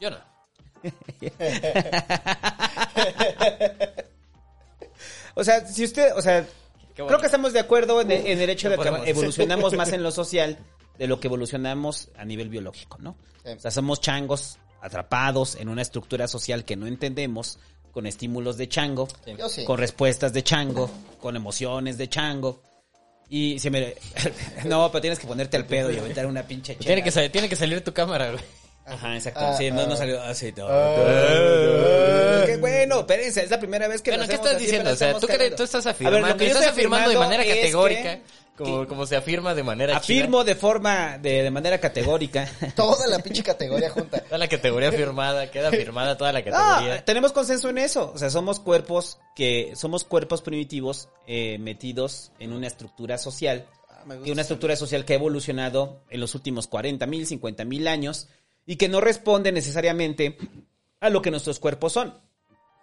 Yo 0.00 0.10
no. 0.10 0.18
O 5.34 5.44
sea, 5.44 5.66
si 5.66 5.84
usted, 5.84 6.12
o 6.14 6.20
sea, 6.20 6.46
bueno. 6.96 7.06
creo 7.06 7.18
que 7.20 7.26
estamos 7.26 7.52
de 7.52 7.60
acuerdo 7.60 8.00
en 8.02 8.10
el, 8.10 8.26
en 8.26 8.40
el 8.40 8.50
hecho 8.50 8.68
de 8.68 8.76
que 8.78 9.10
evolucionamos 9.10 9.72
más 9.74 9.92
en 9.92 10.02
lo 10.02 10.10
social 10.10 10.58
de 10.98 11.06
lo 11.06 11.20
que 11.20 11.28
evolucionamos 11.28 12.10
a 12.16 12.24
nivel 12.24 12.48
biológico, 12.50 12.98
¿no? 13.00 13.16
Sí. 13.44 13.52
O 13.52 13.60
sea, 13.60 13.70
somos 13.70 14.00
changos 14.00 14.58
atrapados 14.82 15.54
en 15.56 15.68
una 15.68 15.80
estructura 15.82 16.28
social 16.28 16.64
que 16.64 16.76
no 16.76 16.86
entendemos, 16.86 17.58
con 17.92 18.06
estímulos 18.06 18.56
de 18.56 18.68
chango, 18.68 19.06
sí. 19.48 19.64
con 19.64 19.78
respuestas 19.78 20.32
de 20.32 20.42
chango, 20.42 20.90
con 21.20 21.36
emociones 21.36 21.98
de 21.98 22.08
chango. 22.08 22.60
Y 23.28 23.58
se 23.58 23.70
me... 23.70 23.94
no, 24.64 24.90
pero 24.90 25.00
tienes 25.00 25.18
que 25.18 25.26
ponerte 25.26 25.56
al 25.56 25.66
pedo 25.66 25.90
y 25.90 25.98
aventar 25.98 26.26
una 26.26 26.42
pinche 26.42 26.74
chela. 26.74 26.86
Tiene 26.86 27.02
que, 27.04 27.10
sal- 27.10 27.30
tiene 27.30 27.48
que 27.48 27.56
salir 27.56 27.82
tu 27.82 27.92
cámara, 27.92 28.30
güey. 28.32 28.42
Ajá, 28.84 29.14
exacto. 29.14 29.40
Ah, 29.40 29.54
sí, 29.56 29.70
no, 29.70 29.86
no 29.86 29.94
ah. 29.94 29.96
salió 29.96 30.20
así. 30.22 30.52
no. 30.56 30.66
Ah. 30.68 32.42
Qué 32.46 32.56
bueno, 32.58 33.00
espérense, 33.00 33.44
es 33.44 33.50
la 33.50 33.58
primera 33.60 33.88
vez 33.88 34.02
que 34.02 34.10
Bueno, 34.10 34.24
lo 34.24 34.28
¿qué 34.28 34.34
estás 34.34 34.56
así, 34.56 34.64
diciendo? 34.64 34.90
O 34.90 34.96
sea, 34.96 35.18
tú, 35.18 35.26
crees- 35.26 35.54
tú 35.56 35.62
estás 35.62 35.86
A 35.86 35.90
ver, 35.92 35.94
afirmando, 35.94 36.28
lo 36.28 36.36
que 36.36 36.44
yo 36.44 36.50
estás 36.50 36.64
estoy 36.66 36.80
afirmando 36.80 37.10
de 37.10 37.16
manera 37.18 37.42
es 37.42 37.48
que- 37.48 37.60
categórica, 37.60 38.18
como, 38.56 38.86
como 38.86 39.06
se 39.06 39.16
afirma 39.16 39.54
de 39.54 39.62
manera 39.62 40.00
chida. 40.00 40.18
Afirmo 40.20 40.44
de 40.44 40.54
forma, 40.54 41.18
de, 41.18 41.42
de 41.42 41.50
manera 41.50 41.78
categórica. 41.78 42.48
Toda 42.76 43.06
la 43.06 43.18
pinche 43.18 43.42
categoría 43.42 43.90
junta. 43.90 44.20
Toda 44.20 44.38
la 44.38 44.48
categoría 44.48 44.92
firmada, 44.92 45.50
queda 45.50 45.70
firmada 45.70 46.16
toda 46.16 46.32
la 46.32 46.40
No, 46.40 46.50
categoría. 46.50 47.04
tenemos 47.04 47.32
consenso 47.32 47.68
en 47.70 47.78
eso. 47.78 48.12
O 48.14 48.18
sea, 48.18 48.30
somos 48.30 48.60
cuerpos 48.60 49.18
que 49.34 49.72
somos 49.74 50.04
cuerpos 50.04 50.42
primitivos 50.42 51.08
eh, 51.26 51.58
metidos 51.58 52.32
en 52.38 52.52
una 52.52 52.66
estructura 52.66 53.18
social. 53.18 53.66
Ah, 53.88 54.02
me 54.06 54.16
gusta 54.16 54.28
Y 54.28 54.32
una 54.32 54.42
estructura 54.42 54.76
social 54.76 55.04
que 55.04 55.14
ha 55.14 55.16
evolucionado 55.16 56.02
en 56.10 56.20
los 56.20 56.34
últimos 56.34 56.66
40 56.66 57.06
mil, 57.06 57.26
50 57.26 57.64
mil 57.64 57.88
años 57.88 58.28
y 58.66 58.76
que 58.76 58.88
no 58.88 59.00
responde 59.00 59.50
necesariamente 59.52 60.36
a 61.00 61.10
lo 61.10 61.22
que 61.22 61.30
nuestros 61.30 61.58
cuerpos 61.58 61.94
son. 61.94 62.20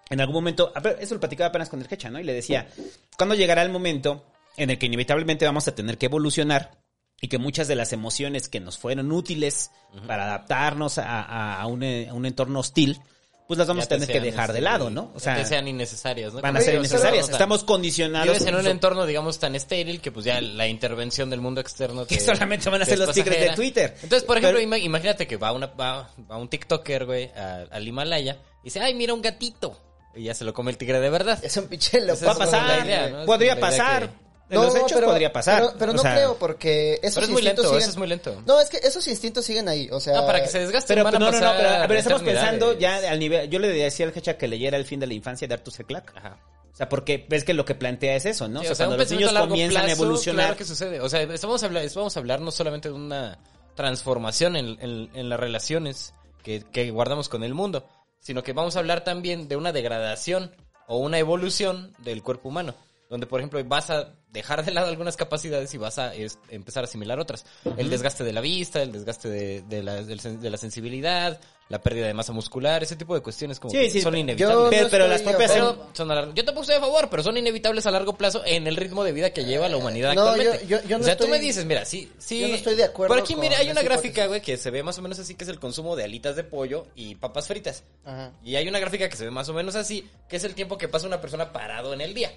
En 0.09 0.19
algún 0.19 0.33
momento, 0.35 0.71
a 0.73 0.79
ver, 0.79 0.97
eso 0.99 1.13
lo 1.13 1.19
platicaba 1.19 1.49
apenas 1.49 1.69
con 1.69 1.79
el 1.79 1.87
Quecha, 1.87 2.09
¿no? 2.09 2.19
Y 2.19 2.23
le 2.23 2.33
decía, 2.33 2.67
¿cuándo 3.15 3.35
llegará 3.35 3.61
el 3.61 3.69
momento 3.69 4.25
en 4.63 4.69
el 4.69 4.77
que 4.77 4.85
inevitablemente 4.87 5.45
vamos 5.45 5.67
a 5.67 5.75
tener 5.75 5.97
que 5.97 6.07
evolucionar 6.07 6.79
y 7.21 7.27
que 7.27 7.37
muchas 7.37 7.67
de 7.67 7.75
las 7.75 7.91
emociones 7.93 8.47
que 8.49 8.59
nos 8.59 8.77
fueron 8.77 9.11
útiles 9.11 9.71
para 10.07 10.23
adaptarnos 10.25 10.97
a, 10.97 11.21
a- 11.21 11.61
a 11.61 11.65
un, 11.67 11.83
eh, 11.83 12.07
a 12.09 12.13
un 12.13 12.25
entorno 12.25 12.59
hostil, 12.59 12.99
pues 13.47 13.57
las 13.57 13.67
vamos 13.67 13.81
Ya 13.81 13.85
a 13.85 13.89
te 13.89 13.95
tener 13.95 14.07
que 14.07 14.13
sean, 14.13 14.23
dejar 14.23 14.47
de 14.53 14.59
este, 14.59 14.61
lado, 14.63 14.89
¿no? 14.91 15.11
O 15.15 15.19
sea, 15.19 15.35
que 15.35 15.43
sean 15.43 15.67
innecesarias, 15.67 16.33
¿no? 16.33 16.39
van 16.41 16.55
a 16.55 16.59
ser 16.59 16.67
que, 16.67 16.71
sea, 16.71 16.79
innecesarias. 16.79 17.29
Estamos 17.29 17.63
condicionados. 17.63 18.27
Vives 18.27 18.45
en 18.45 18.53
un 18.55 18.67
entorno, 18.67 19.05
digamos, 19.07 19.39
tan 19.39 19.55
estéril 19.55 20.01
que 20.01 20.11
pues 20.11 20.23
ya 20.25 20.39
la 20.39 20.67
intervención 20.67 21.31
del 21.31 21.41
mundo 21.41 21.59
externo 21.59 22.05
te- 22.05 22.13
Que 22.15 22.21
solamente 22.21 22.69
van 22.69 22.83
a 22.83 22.85
te 22.85 22.91
ser 22.91 22.99
los 22.99 23.11
tigres 23.13 23.39
de. 23.49 23.55
Twitter. 23.55 23.95
Entonces, 24.03 24.23
por 24.23 24.37
ejemplo, 24.37 24.59
Pero- 24.59 24.69
ima- 24.69 24.77
imagínate 24.77 25.25
que 25.27 25.37
va, 25.37 25.51
una, 25.51 25.65
va, 25.65 26.11
va 26.29 26.37
un 26.37 26.47
TikToker, 26.47 27.05
güey, 27.05 27.25
a- 27.35 27.65
al 27.71 27.87
Himalaya 27.87 28.37
y 28.61 28.65
dice, 28.65 28.81
ay, 28.81 28.93
mira 28.93 29.13
un 29.15 29.21
gatito. 29.23 29.81
Y 30.15 30.23
ya 30.25 30.33
se 30.35 30.43
lo 30.45 30.53
come 30.53 30.69
el 30.71 30.77
tigre 30.77 30.99
de 30.99 31.09
verdad. 31.09 31.39
Es 31.43 31.57
un. 31.57 31.67
Esa 31.71 32.25
Va 32.27 32.31
a 32.33 32.35
pasar, 32.37 32.85
idea, 32.85 33.09
¿no? 33.09 33.25
Podría 33.25 33.59
pasar. 33.59 34.09
que- 34.09 34.28
En 34.49 34.61
los 34.61 34.75
hechos 34.75 34.99
podría 35.01 35.31
pasar. 35.31 35.61
Pero, 35.61 35.73
pero 35.77 35.93
no 35.93 36.01
sea, 36.01 36.13
creo 36.15 36.37
porque 36.37 36.95
esos 37.03 37.15
Pero 37.15 37.25
es 37.27 37.31
muy 37.31 37.41
lento, 37.41 37.63
siguen- 37.63 37.77
eso 37.77 37.89
es 37.89 37.97
muy 37.97 38.07
lento. 38.07 38.41
No, 38.45 38.59
es 38.59 38.69
que 38.69 38.77
esos 38.77 39.07
instintos 39.07 39.45
siguen 39.45 39.69
ahí, 39.69 39.87
o 39.91 39.99
sea... 39.99 40.15
No, 40.15 40.25
para 40.25 40.41
que 40.41 40.47
se 40.49 40.59
desgasten 40.59 40.95
Pero 40.95 41.03
van 41.03 41.15
a 41.15 41.19
no, 41.19 41.25
no, 41.31 41.39
no, 41.39 41.53
pero 41.55 41.69
a 41.69 41.87
ver, 41.87 41.97
estamos 41.99 42.21
pensando 42.23 42.77
ya 42.77 42.95
al 43.11 43.19
nivel. 43.19 43.49
Yo 43.49 43.59
le 43.59 43.67
decía 43.69 44.05
al 44.07 44.17
Hecha 44.17 44.37
que 44.37 44.47
leyera 44.47 44.77
El 44.77 44.85
fin 44.85 44.99
de 44.99 45.07
la 45.07 45.13
infancia 45.13 45.47
de 45.47 45.53
Arthur 45.53 45.73
C. 45.73 45.83
Clarke. 45.83 46.13
Ajá. 46.17 46.39
O 46.71 46.75
sea, 46.79 46.87
porque 46.87 47.25
ves 47.27 47.43
que 47.43 47.53
lo 47.53 47.65
que 47.65 47.75
plantea 47.75 48.15
es 48.15 48.25
eso, 48.25 48.47
¿no? 48.47 48.61
Sí, 48.61 48.67
o 48.67 48.75
sea, 48.75 48.85
cuando 48.87 49.03
los 49.03 49.11
niños 49.11 49.33
comienzan 49.33 49.85
a 49.85 49.91
evolucionar. 49.91 50.45
Claro 50.45 50.57
que 50.57 50.65
sucede. 50.65 51.01
O 51.01 51.09
sea, 51.09 51.21
estamos 51.23 51.61
a 51.61 51.65
hablar, 51.65 51.83
vamos 51.93 52.15
a 52.15 52.19
hablar 52.19 52.39
no 52.41 52.51
solamente 52.51 52.87
de 52.89 52.95
una 52.95 53.37
transformación 53.75 54.55
en, 54.55 54.77
en- 54.81 55.09
en 55.13 55.29
las 55.29 55.39
relaciones 55.39 56.13
que, 56.43 56.63
que 56.71 56.89
guardamos 56.91 57.27
con 57.29 57.43
el 57.43 57.53
mundo, 57.53 57.85
sino 58.19 58.43
que 58.43 58.53
vamos 58.53 58.75
a 58.75 58.79
hablar 58.79 59.03
también 59.03 59.47
de 59.47 59.55
una 59.57 59.71
degradación 59.71 60.55
o 60.87 60.97
una 60.97 61.17
evolución 61.19 61.93
del 61.99 62.23
cuerpo 62.23 62.49
humano. 62.49 62.75
Donde, 63.09 63.25
por 63.25 63.39
ejemplo, 63.39 63.61
vas 63.65 63.89
a 63.89 64.13
dejar 64.31 64.63
de 64.63 64.71
lado 64.71 64.87
algunas 64.89 65.17
capacidades 65.17 65.73
y 65.73 65.77
vas 65.77 65.97
a 65.97 66.13
es- 66.13 66.37
empezar 66.49 66.83
a 66.83 66.85
asimilar 66.85 67.19
otras. 67.19 67.45
El 67.77 67.89
desgaste 67.89 68.23
de 68.23 68.33
la 68.33 68.41
vista, 68.41 68.81
el 68.81 68.91
desgaste 68.91 69.27
de, 69.29 69.61
de 69.63 69.81
la, 69.83 69.95
de 70.03 70.57
sensibilidad, 70.57 71.39
la 71.67 71.81
pérdida 71.81 72.07
de 72.07 72.13
masa 72.13 72.31
muscular, 72.31 72.81
ese 72.83 72.95
tipo 72.95 73.13
de 73.15 73.21
cuestiones 73.21 73.59
como 73.59 73.71
Sí, 73.71 73.77
que 73.79 73.89
sí, 73.89 74.01
son 74.01 74.13
yo- 74.13 74.19
inevitables. 74.19 74.69
pero, 74.69 74.83
no 74.83 74.89
pero 74.89 75.07
las 75.07 75.21
propias. 75.21 75.51
Pero 75.51 75.87
son 75.93 76.11
a 76.11 76.15
largo- 76.15 76.33
yo 76.33 76.45
tampoco 76.45 76.61
estoy 76.63 76.77
a 76.77 76.79
favor, 76.79 77.09
pero 77.09 77.23
son 77.23 77.37
inevitables 77.37 77.85
a 77.87 77.91
largo 77.91 78.13
plazo 78.13 78.43
en 78.45 78.67
el 78.67 78.75
ritmo 78.75 79.03
de 79.03 79.11
vida 79.13 79.31
que 79.33 79.45
lleva 79.45 79.67
la 79.69 79.77
humanidad 79.77 80.13
No, 80.13 80.21
actualmente. 80.29 80.67
yo- 80.67 80.79
yo- 80.81 80.87
yo 80.87 80.97
no 80.97 81.03
o 81.03 81.05
sea, 81.05 81.17
tú 81.17 81.27
me 81.27 81.39
dices, 81.39 81.65
mira, 81.65 81.85
sí, 81.85 82.11
sí. 82.19 82.39
yo 82.41 82.47
no 82.49 82.55
estoy 82.55 82.75
de 82.75 82.83
acuerdo 82.83 83.13
Por 83.15 83.23
aquí, 83.23 83.35
mira, 83.35 83.57
hay 83.57 83.69
una 83.71 83.81
gráfica, 83.83 84.27
güey, 84.27 84.41
que 84.41 84.57
se 84.57 84.69
ve 84.71 84.83
más 84.83 84.97
o 84.97 85.01
menos 85.01 85.17
así, 85.19 85.35
que 85.35 85.43
es 85.43 85.49
el 85.49 85.59
consumo 85.59 85.95
de 85.95 86.03
alitas 86.03 86.35
de 86.35 86.43
pollo 86.43 86.85
y 86.95 87.15
papas 87.15 87.47
fritas. 87.47 87.83
Ajá. 88.05 88.31
Y 88.43 88.55
hay 88.55 88.67
una 88.67 88.79
gráfica 88.79 89.09
que 89.09 89.15
se 89.17 89.25
ve 89.25 89.31
más 89.31 89.49
o 89.49 89.53
menos 89.53 89.75
así, 89.75 90.07
que 90.27 90.35
es 90.37 90.43
el 90.43 90.53
tiempo 90.55 90.77
que 90.77 90.87
pasa 90.87 91.07
una 91.07 91.19
persona 91.21 91.51
parado 91.51 91.93
en 91.93 92.01
el 92.01 92.13
día. 92.13 92.31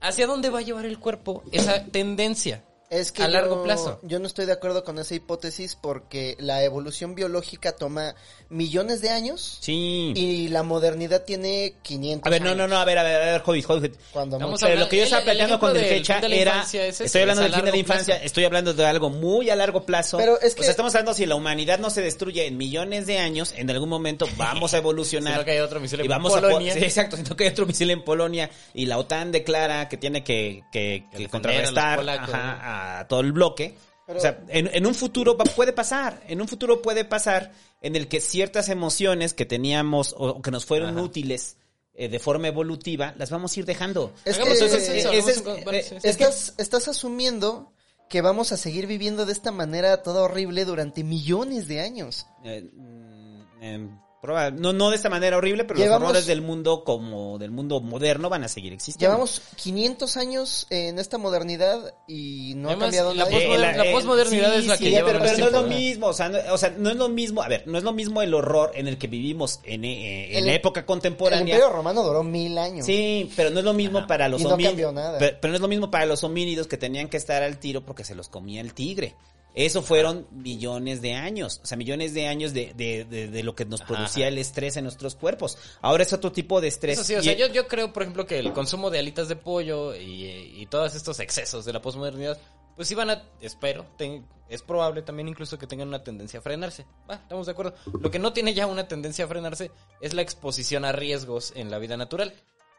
¿Hacia 0.00 0.26
dónde 0.26 0.50
va 0.50 0.60
a 0.60 0.62
llevar 0.62 0.86
el 0.86 0.98
cuerpo 0.98 1.42
esa 1.52 1.84
tendencia? 1.84 2.64
Es 2.88 3.12
que 3.12 3.22
a 3.22 3.28
largo 3.28 3.56
yo- 3.56 3.62
plazo. 3.62 4.00
Yo 4.02 4.18
no 4.18 4.26
estoy 4.26 4.46
de 4.46 4.52
acuerdo 4.52 4.82
con 4.82 4.98
esa 4.98 5.14
hipótesis 5.14 5.76
porque 5.76 6.36
la 6.40 6.64
evolución 6.64 7.14
biológica 7.14 7.72
toma 7.76 8.16
millones 8.50 9.00
de 9.00 9.10
años 9.10 9.58
Sí. 9.60 10.12
y 10.16 10.48
la 10.48 10.62
modernidad 10.62 11.22
tiene 11.24 11.74
500 11.82 12.26
A 12.26 12.30
ver, 12.30 12.42
no, 12.42 12.54
no, 12.54 12.66
no, 12.68 12.76
a 12.76 12.84
ver, 12.84 12.98
a 12.98 13.02
ver, 13.04 13.16
a 13.16 13.24
ver, 13.32 13.42
Hobbit, 13.46 13.64
Hobbit. 13.68 13.94
Cuando 14.12 14.38
Vamos 14.38 14.62
a 14.62 14.68
lo 14.74 14.88
que 14.88 14.98
yo 14.98 15.04
estaba 15.04 15.22
planteando 15.22 15.58
con 15.60 15.70
el 15.76 15.82
la 15.82 15.88
era. 16.34 16.52
infancia 16.56 16.84
es 16.86 16.94
ese, 16.96 17.04
estoy 17.04 17.22
hablando 17.22 17.42
es 17.42 17.44
a 17.44 17.48
del 17.48 17.54
fin 17.54 17.64
de 17.64 17.70
la 17.70 17.76
largo 17.76 17.80
infancia, 17.80 18.14
plazo. 18.14 18.26
estoy 18.26 18.44
hablando 18.44 18.74
de 18.74 18.84
algo 18.86 19.10
muy 19.10 19.50
a 19.50 19.56
largo 19.56 19.86
plazo. 19.86 20.18
Pero 20.18 20.40
es 20.40 20.52
O 20.52 20.56
que- 20.56 20.62
sea, 20.62 20.70
estamos 20.72 20.94
hablando 20.94 21.14
si 21.14 21.26
la 21.26 21.36
humanidad 21.36 21.78
no 21.78 21.90
se 21.90 22.02
destruye 22.02 22.46
en 22.46 22.56
millones 22.56 23.06
de 23.06 23.18
años, 23.18 23.54
en 23.56 23.70
algún 23.70 23.88
momento 23.88 24.26
vamos 24.36 24.74
a 24.74 24.78
evolucionar. 24.78 25.32
Sino 25.34 25.44
que 25.44 25.52
hay 25.52 25.58
otro 25.60 25.78
misil 25.80 26.00
y 26.00 26.02
en 26.02 26.08
vamos 26.08 26.32
a 26.36 26.40
Polonia. 26.40 26.72
po- 26.74 26.78
sí, 26.80 26.84
exacto, 26.84 27.16
sino 27.16 27.36
que 27.36 27.44
hay 27.44 27.50
otro 27.50 27.66
misil 27.66 27.90
en 27.90 28.02
Polonia 28.02 28.50
y 28.74 28.86
la 28.86 28.98
OTAN 28.98 29.30
declara 29.32 29.88
que 29.88 29.96
tiene 29.96 30.24
que, 30.24 30.64
que- 30.72 31.04
que 31.16 31.24
a 31.24 31.28
contrarrestar 31.28 31.98
polacos, 31.98 32.34
ajá, 32.34 32.98
a 33.00 33.06
todo 33.08 33.20
el 33.20 33.30
bloque. 33.32 33.76
Pero- 34.06 34.18
o 34.18 34.22
sea, 34.22 34.40
en, 34.48 34.68
en 34.72 34.86
un 34.86 34.94
futuro 34.96 35.36
puede 35.36 35.72
pasar, 35.72 36.20
en 36.26 36.40
un 36.40 36.48
futuro 36.48 36.82
puede 36.82 37.04
pasar 37.04 37.52
en 37.80 37.96
el 37.96 38.08
que 38.08 38.20
ciertas 38.20 38.68
emociones 38.68 39.34
que 39.34 39.46
teníamos 39.46 40.14
o, 40.18 40.42
que 40.42 40.50
nos 40.50 40.64
fueron 40.66 40.90
Ajá. 40.90 41.02
útiles 41.02 41.56
eh, 41.94 42.08
de 42.08 42.18
forma 42.18 42.48
evolutiva, 42.48 43.14
las 43.18 43.30
vamos 43.30 43.56
a 43.56 43.60
ir 43.60 43.66
dejando. 43.66 44.12
Es 44.24 44.38
que- 44.38 44.52
es- 44.52 45.84
sí, 45.92 45.96
Estás, 46.02 46.54
estás 46.56 46.88
asumiendo 46.88 47.72
que 48.08 48.22
vamos 48.22 48.52
a 48.52 48.56
seguir 48.56 48.86
viviendo 48.86 49.26
de 49.26 49.32
esta 49.32 49.52
manera 49.52 50.02
toda 50.02 50.22
horrible 50.22 50.64
durante 50.64 51.04
millones 51.04 51.68
de 51.68 51.80
años. 51.80 52.26
Eh, 52.44 52.68
mm, 52.72 53.62
em, 53.62 54.00
no, 54.22 54.72
no 54.74 54.90
de 54.90 54.96
esta 54.96 55.08
manera 55.08 55.36
horrible, 55.38 55.64
pero 55.64 55.78
Llevamos- 55.80 56.00
los 56.02 56.10
horrores 56.10 56.26
del 56.26 56.42
mundo 56.42 56.84
como 56.84 57.38
del 57.38 57.50
mundo 57.50 57.80
moderno 57.80 58.28
van 58.28 58.44
a 58.44 58.48
seguir 58.48 58.72
existiendo. 58.72 59.08
Llevamos 59.14 59.40
500 59.56 60.16
años 60.18 60.66
en 60.70 60.98
esta 60.98 61.16
modernidad 61.16 61.94
y 62.06 62.52
no 62.56 62.68
Además, 62.68 62.82
ha 62.82 62.86
cambiado 62.88 63.14
la 63.14 63.24
nada. 63.24 63.38
Eh, 63.84 63.86
la 63.86 63.92
posmodernidad 63.92 64.54
es 64.56 64.66
la 64.66 64.76
que 64.76 64.84
sí, 64.84 64.90
lleva 64.90 65.06
pero, 65.08 65.20
pero 65.20 65.38
no 65.38 65.46
es 65.46 65.52
lo 65.52 65.62
mismo, 65.62 66.06
o 66.08 66.12
sea, 66.12 66.28
no, 66.28 66.38
o 66.52 66.58
sea, 66.58 66.74
no 66.76 66.90
es 66.90 66.96
lo 66.96 67.08
mismo, 67.08 67.42
a 67.42 67.48
ver, 67.48 67.62
no 67.66 67.78
es 67.78 67.84
lo 67.84 67.92
mismo 67.92 68.20
el 68.22 68.34
horror 68.34 68.72
en 68.74 68.88
el 68.88 68.98
que 68.98 69.06
vivimos 69.06 69.60
en, 69.64 69.84
eh, 69.84 70.32
en 70.32 70.38
El- 70.38 70.46
la 70.46 70.52
época 70.54 70.80
El 70.80 70.86
contemporánea. 70.86 71.54
Imperio 71.54 71.70
Romano 71.70 72.02
duró 72.02 72.22
mil 72.22 72.58
años. 72.58 72.84
Sí, 72.86 73.30
pero 73.36 73.50
no 73.50 73.60
es 73.60 73.64
lo 73.64 73.72
mismo 73.72 74.06
para 74.06 74.28
los 74.28 74.40
Y 74.40 74.44
no 74.44 74.50
homí- 74.56 74.64
cambió 74.64 74.92
nada. 74.92 75.18
Pero, 75.18 75.36
pero 75.40 75.50
no 75.52 75.54
es 75.56 75.62
lo 75.62 75.68
mismo 75.68 75.90
para 75.90 76.04
los 76.06 76.22
homínidos 76.24 76.66
que 76.66 76.76
tenían 76.76 77.08
que 77.08 77.16
estar 77.16 77.42
al 77.42 77.58
tiro 77.58 77.80
porque 77.86 78.04
se 78.04 78.14
los 78.14 78.28
comía 78.28 78.60
el 78.60 78.74
tigre. 78.74 79.14
Eso 79.54 79.82
fueron 79.82 80.26
millones 80.30 81.02
de 81.02 81.14
años, 81.14 81.60
o 81.62 81.66
sea, 81.66 81.76
millones 81.76 82.14
de 82.14 82.28
años 82.28 82.52
de, 82.52 82.72
de, 82.74 83.04
de, 83.04 83.26
de 83.28 83.42
lo 83.42 83.54
que 83.54 83.64
nos 83.64 83.80
Ajá. 83.80 83.94
producía 83.94 84.28
el 84.28 84.38
estrés 84.38 84.76
en 84.76 84.84
nuestros 84.84 85.16
cuerpos. 85.16 85.58
Ahora 85.80 86.02
es 86.04 86.12
otro 86.12 86.30
tipo 86.30 86.60
de 86.60 86.68
estrés. 86.68 86.98
Eso 86.98 87.04
sí, 87.04 87.14
o 87.16 87.20
Y- 87.20 87.24
sea, 87.24 87.34
yo, 87.34 87.48
yo 87.48 87.66
creo, 87.66 87.92
por 87.92 88.02
ejemplo, 88.04 88.26
que 88.26 88.38
el 88.38 88.52
consumo 88.52 88.90
de 88.90 89.00
alitas 89.00 89.28
de 89.28 89.36
pollo 89.36 89.94
y, 89.96 90.24
y 90.56 90.66
todos 90.66 90.94
estos 90.94 91.18
excesos 91.20 91.64
de 91.64 91.72
la 91.72 91.82
posmodernidad, 91.82 92.38
pues 92.76 92.86
sí 92.88 92.94
van 92.94 93.10
a, 93.10 93.24
espero, 93.40 93.86
ten- 93.96 94.24
es 94.48 94.62
probable 94.62 95.02
también 95.02 95.28
incluso 95.28 95.58
que 95.58 95.66
tengan 95.66 95.88
una 95.88 96.02
tendencia 96.04 96.38
a 96.38 96.42
frenarse. 96.42 96.84
Va, 97.10 97.16
estamos 97.16 97.46
de 97.46 97.52
acuerdo. 97.52 97.74
Lo 98.00 98.10
que 98.10 98.18
no 98.18 98.32
tiene 98.32 98.54
ya 98.54 98.66
una 98.66 98.86
tendencia 98.88 99.24
a 99.24 99.28
frenarse 99.28 99.70
es 100.00 100.14
la 100.14 100.22
exposición 100.22 100.84
a 100.84 100.92
riesgos 100.92 101.52
en 101.56 101.70
la 101.70 101.78
vida 101.78 101.96
natural. 101.96 102.34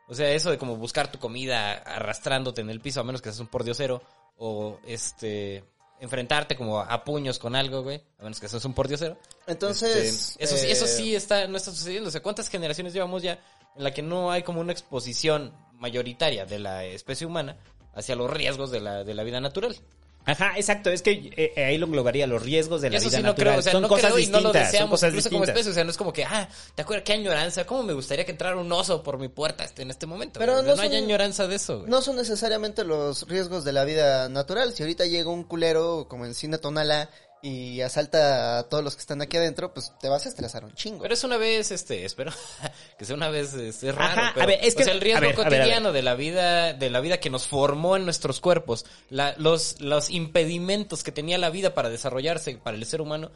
O 0.08 0.16
sea, 0.16 0.30
eso 0.32 0.52
de 0.52 0.58
como 0.58 0.76
buscar 0.78 1.12
tu 1.12 1.20
comida 1.20 1.74
arrastrándote 1.74 2.62
en 2.62 2.70
el 2.70 2.82
piso, 2.82 3.00
a 3.00 3.04
menos 3.04 3.22
que 3.22 3.30
seas 3.30 3.40
un 3.40 3.48
pordiosero, 3.48 4.02
o 4.38 4.80
este 4.86 5.64
enfrentarte 6.02 6.56
como 6.56 6.80
a 6.80 7.04
puños 7.04 7.38
con 7.38 7.56
algo, 7.56 7.84
güey, 7.84 8.02
a 8.18 8.24
menos 8.24 8.40
que 8.40 8.50
seas 8.50 8.66
un 8.66 8.74
pordiosero. 8.74 9.18
Entonces. 9.46 10.36
Este, 10.40 10.44
eso, 10.44 10.58
sí, 10.58 10.66
eh, 10.66 10.72
eso 10.72 10.88
sí 10.88 11.16
está, 11.16 11.48
no 11.48 11.58
está 11.58 11.70
sucediendo. 11.72 12.10
O 12.10 12.12
sea, 12.12 12.24
¿cuántas 12.24 12.50
generaciones 12.50 12.92
llevamos 12.92 13.22
ya 13.22 13.40
en 13.76 13.84
la 13.84 13.94
que 13.94 14.02
no 14.02 14.32
hay 14.32 14.42
como 14.42 14.60
una 14.60 14.72
exposición 14.72 15.54
mayoritaria 15.74 16.46
de 16.46 16.58
la 16.58 16.86
especie 16.86 17.28
humana 17.28 17.56
hacia 17.94 18.16
los 18.16 18.32
riesgos 18.32 18.72
de 18.72 18.80
la, 18.80 19.04
de 19.04 19.14
la 19.14 19.24
vida 19.24 19.40
natural? 19.40 19.76
Ajá, 20.26 20.54
exacto, 20.56 20.90
es 20.92 21.02
que 21.02 21.12
eh, 21.36 21.54
eh, 21.56 21.66
ahí 21.66 21.78
lo 21.78 21.88
englobaría 21.88 22.28
los 22.28 22.44
riesgos 22.44 22.82
de 22.82 22.90
la 22.92 22.98
eso 22.98 23.08
vida 23.10 23.18
sí 23.18 23.24
no 23.24 23.30
natural. 23.30 23.48
creo, 23.54 23.60
o 23.60 23.62
sea, 23.64 23.72
son 23.72 23.82
no 23.82 23.88
cosas 23.88 24.12
creo 24.14 24.20
y 24.20 24.28
no 24.28 24.38
distintas, 24.38 24.44
lo 24.44 24.54
son 24.54 24.64
deseamos, 24.72 24.90
cosas 24.92 25.10
incluso 25.10 25.30
como 25.30 25.40
distintas. 25.42 25.50
especie. 25.60 25.72
O 25.72 25.74
sea, 25.74 25.84
no 25.84 25.90
es 25.92 25.98
como 25.98 26.14
que, 26.14 26.24
ah, 26.26 26.50
¿te 26.76 26.82
acuerdas 26.84 27.04
qué 27.06 27.14
añoranza? 27.14 27.66
¿Cómo 27.66 27.84
me 27.84 27.94
gustaría 27.94 28.24
que 28.26 28.32
entrara 28.32 28.56
un 28.58 28.72
oso 28.72 29.02
por 29.02 29.18
mi 29.18 29.30
puerta 29.30 29.64
este, 29.64 29.82
en 29.82 29.90
este 29.90 30.06
momento? 30.06 30.40
Pero 30.40 30.54
güey? 30.54 30.66
no 30.68 30.76
no, 30.76 30.82
hay 30.82 30.90
son- 30.90 30.98
añoranza 30.98 31.48
de 31.48 31.56
eso, 31.56 31.80
güey. 31.80 31.90
No 31.90 32.02
son 32.02 32.16
necesariamente 32.18 32.84
los 32.84 33.28
riesgos 33.28 33.64
de 33.64 33.72
la 33.74 33.84
vida 33.84 34.30
natural. 34.30 34.74
Si 34.74 34.84
ahorita 34.84 35.06
llega 35.06 35.30
un 35.30 35.44
culero 35.44 36.06
como 36.08 36.26
en 36.26 36.36
Cine 36.36 36.58
Tonala 36.60 37.10
y 37.44 37.82
asalta 37.82 38.60
a 38.60 38.64
todos 38.70 38.84
los 38.84 38.96
que 38.96 39.02
están 39.02 39.22
aquí 39.22 39.38
adentro, 39.38 39.74
pues 39.74 39.92
te 40.00 40.08
vas 40.10 40.26
a 40.26 40.30
estresar 40.30 40.64
un 40.64 40.74
chingo. 40.76 41.02
Pero 41.02 41.14
es 41.14 41.24
una 41.24 41.38
vez, 41.38 41.72
este, 41.72 42.06
espero 42.06 42.32
que 43.00 43.06
sea 43.06 43.16
una 43.16 43.30
vez, 43.30 43.54
este, 43.54 43.90
es 43.90 43.96
raro. 43.96 44.22
Ajá, 44.22 44.32
pero, 44.36 44.44
a 44.44 44.48
ver, 44.48 44.60
es 44.62 44.76
que- 44.76 44.84
o 44.84 44.86
sea, 44.86 44.94
el 44.94 45.02
riesgo 45.02 45.18
a 45.18 45.22
ver, 45.28 45.34
a 45.34 45.38
ver, 45.38 45.46
a 45.48 45.50
ver. 45.50 45.60
cotidiano 45.60 45.92
de 45.92 46.02
la 46.04 46.16
vida, 46.16 46.74
de 46.74 46.90
la 46.90 47.00
vida 47.02 47.20
que 47.20 47.30
nos 47.30 47.48
formó 47.48 47.96
en 47.96 48.06
nuestros 48.06 48.40
cuerpos, 48.42 48.86
la- 49.10 49.34
los, 49.38 49.82
los 49.82 50.10
impedimentos 50.10 51.04
que 51.04 51.12
tenía 51.12 51.38
la 51.38 51.50
vida 51.50 51.74
para 51.74 51.90
desarrollarse 51.90 52.58
para 52.58 52.78
el 52.78 52.86
ser 52.86 53.02
humano, 53.02 53.32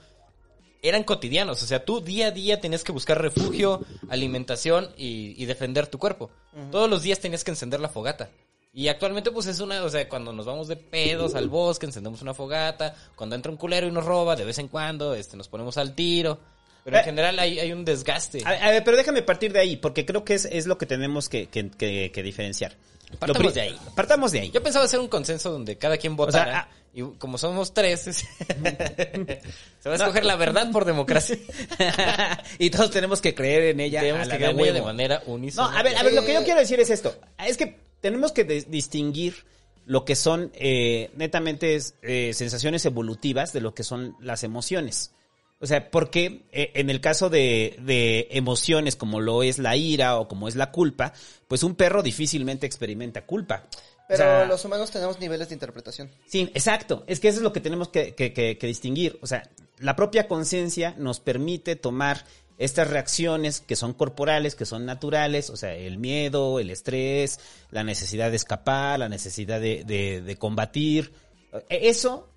eran 0.83 1.03
cotidianos. 1.03 1.63
O 1.63 1.65
sea, 1.65 1.83
tú 1.83 1.99
día 1.99 2.27
a 2.27 2.31
día 2.31 2.61
tenías 2.61 2.83
que 2.83 2.91
buscar 2.91 3.19
refugio, 3.19 3.83
alimentación 4.07 4.91
y, 4.97 5.33
y 5.41 5.45
defender 5.47 5.87
tu 5.87 5.97
cuerpo. 5.97 6.29
Todos 6.71 6.87
los 6.89 7.01
días 7.01 7.19
tenías 7.19 7.43
que 7.43 7.49
encender 7.51 7.79
la 7.79 7.89
fogata. 7.89 8.29
Y 8.77 8.89
actualmente 8.89 9.31
pues 9.31 9.47
es 9.47 9.61
una, 9.61 9.81
o 9.83 9.89
sea, 9.89 10.07
cuando 10.09 10.33
nos 10.33 10.45
vamos 10.45 10.67
de 10.67 10.75
pedos 10.75 11.33
al 11.33 11.47
bosque, 11.47 11.85
encendemos 11.85 12.21
una 12.21 12.33
fogata, 12.33 12.93
cuando 13.15 13.33
entra 13.37 13.49
un 13.49 13.57
culero 13.57 13.87
y 13.87 13.91
nos 13.91 14.03
roba, 14.03 14.35
de 14.35 14.43
vez 14.43 14.59
en 14.59 14.67
cuando, 14.67 15.15
este, 15.15 15.37
nos 15.37 15.47
ponemos 15.47 15.77
al 15.77 15.95
tiro. 15.95 16.37
Pero 16.83 16.97
en 16.97 17.01
Eh, 17.01 17.05
general 17.05 17.39
hay, 17.39 17.57
hay 17.57 17.71
un 17.71 17.85
desgaste. 17.85 18.43
A, 18.45 18.49
a 18.49 18.71
ver, 18.71 18.83
pero 18.83 18.97
déjame 18.97 19.21
partir 19.21 19.53
de 19.53 19.59
ahí, 19.61 19.77
porque 19.77 20.05
creo 20.05 20.25
que 20.25 20.33
es, 20.35 20.43
es 20.45 20.67
lo 20.67 20.77
que 20.77 20.85
tenemos 20.85 21.29
que, 21.29 21.47
que- 21.47 21.69
que- 21.71 22.11
que 22.13 22.21
diferenciar. 22.21 22.73
Partamos 23.17 23.53
de 23.53 23.61
ahí. 23.61 23.77
Partamos 23.95 24.31
de 24.33 24.39
ahí. 24.41 24.51
Yo 24.51 24.61
pensaba 24.61 24.83
hacer 24.83 24.99
un 24.99 25.07
consenso 25.07 25.51
donde 25.51 25.77
cada 25.77 25.95
quien 25.97 26.15
votara. 26.17 26.43
sea, 26.45 26.59
ah- 26.59 26.69
y 26.93 27.01
como 27.17 27.37
somos 27.37 27.73
tres, 27.73 28.01
se 29.79 29.89
va 29.89 29.93
a 29.93 29.95
escoger 29.95 30.25
la 30.25 30.35
verdad 30.35 30.69
por 30.71 30.85
democracia. 30.85 31.37
y 32.59 32.69
todos 32.69 32.91
tenemos 32.91 33.21
que 33.21 33.33
creer 33.33 33.63
en 33.63 33.79
ella. 33.79 34.01
Tenemos 34.01 34.21
a 34.23 34.25
la 34.25 34.31
que 34.33 34.37
creer 34.43 34.51
en 34.51 34.59
ella 34.59 34.73
de 34.73 34.81
manera 34.81 35.23
No, 35.25 35.33
unísona. 35.33 35.79
a 35.79 35.83
ver, 35.83 35.95
a 35.97 36.03
ver, 36.03 36.13
lo 36.13 36.23
que 36.25 36.33
yo 36.33 36.41
Eh, 36.41 36.43
quiero 36.45 36.59
decir 36.59 36.79
es 36.79 36.89
esto. 36.89 37.15
Es 37.45 37.57
que 37.57 37.77
tenemos 38.05 38.31
que 38.31 38.43
distinguir 38.43 39.33
lo 39.87 40.05
que 40.05 40.15
son 40.15 40.51
eh, 40.53 41.09
netamente 41.15 41.73
es, 41.73 41.95
eh, 42.03 42.33
sensaciones 42.35 42.85
evolutivas 42.85 43.51
de 43.51 43.61
lo 43.61 43.73
que 43.73 43.83
son 43.83 44.15
las 44.19 44.43
emociones. 44.43 45.11
O 45.59 45.65
sea, 45.65 45.89
porque 45.89 46.43
eh, 46.51 46.69
en 46.75 46.91
el 46.91 47.01
caso 47.01 47.31
de, 47.31 47.79
de 47.81 48.27
emociones 48.29 48.95
como 48.95 49.21
lo 49.21 49.41
es 49.41 49.57
la 49.57 49.75
ira 49.75 50.19
o 50.19 50.27
como 50.27 50.47
es 50.47 50.55
la 50.55 50.71
culpa, 50.71 51.13
pues 51.47 51.63
un 51.63 51.73
perro 51.73 52.03
difícilmente 52.03 52.67
experimenta 52.67 53.25
culpa. 53.25 53.63
O 53.71 54.07
Pero 54.09 54.17
sea, 54.19 54.45
los 54.45 54.63
humanos 54.65 54.91
tenemos 54.91 55.19
niveles 55.19 55.47
de 55.49 55.55
interpretación. 55.55 56.11
Sí, 56.27 56.51
exacto. 56.53 57.03
Es 57.07 57.19
que 57.19 57.29
eso 57.29 57.39
es 57.39 57.43
lo 57.43 57.53
que 57.53 57.59
tenemos 57.61 57.87
que, 57.89 58.13
que- 58.13 58.33
que- 58.33 58.59
que 58.59 58.67
distinguir. 58.67 59.17
O 59.23 59.25
sea, 59.25 59.49
la 59.79 59.95
propia 59.95 60.27
conciencia 60.27 60.93
nos 60.99 61.19
permite 61.19 61.75
tomar 61.75 62.23
estas 62.57 62.89
reacciones 62.89 63.59
que 63.61 63.75
son 63.75 63.93
corporales, 63.93 64.55
que 64.55 64.65
son 64.65 64.85
naturales, 64.85 65.49
o 65.49 65.57
sea, 65.57 65.73
el 65.73 65.97
miedo, 65.97 66.59
el 66.59 66.69
estrés, 66.69 67.39
la 67.71 67.83
necesidad 67.83 68.29
de 68.29 68.37
escapar, 68.37 68.99
la 68.99 69.09
necesidad 69.09 69.59
de, 69.59 69.83
de- 69.83 70.21
de 70.21 70.35
combatir. 70.37 71.11
E- 71.69 71.89
Eso, 71.89 72.29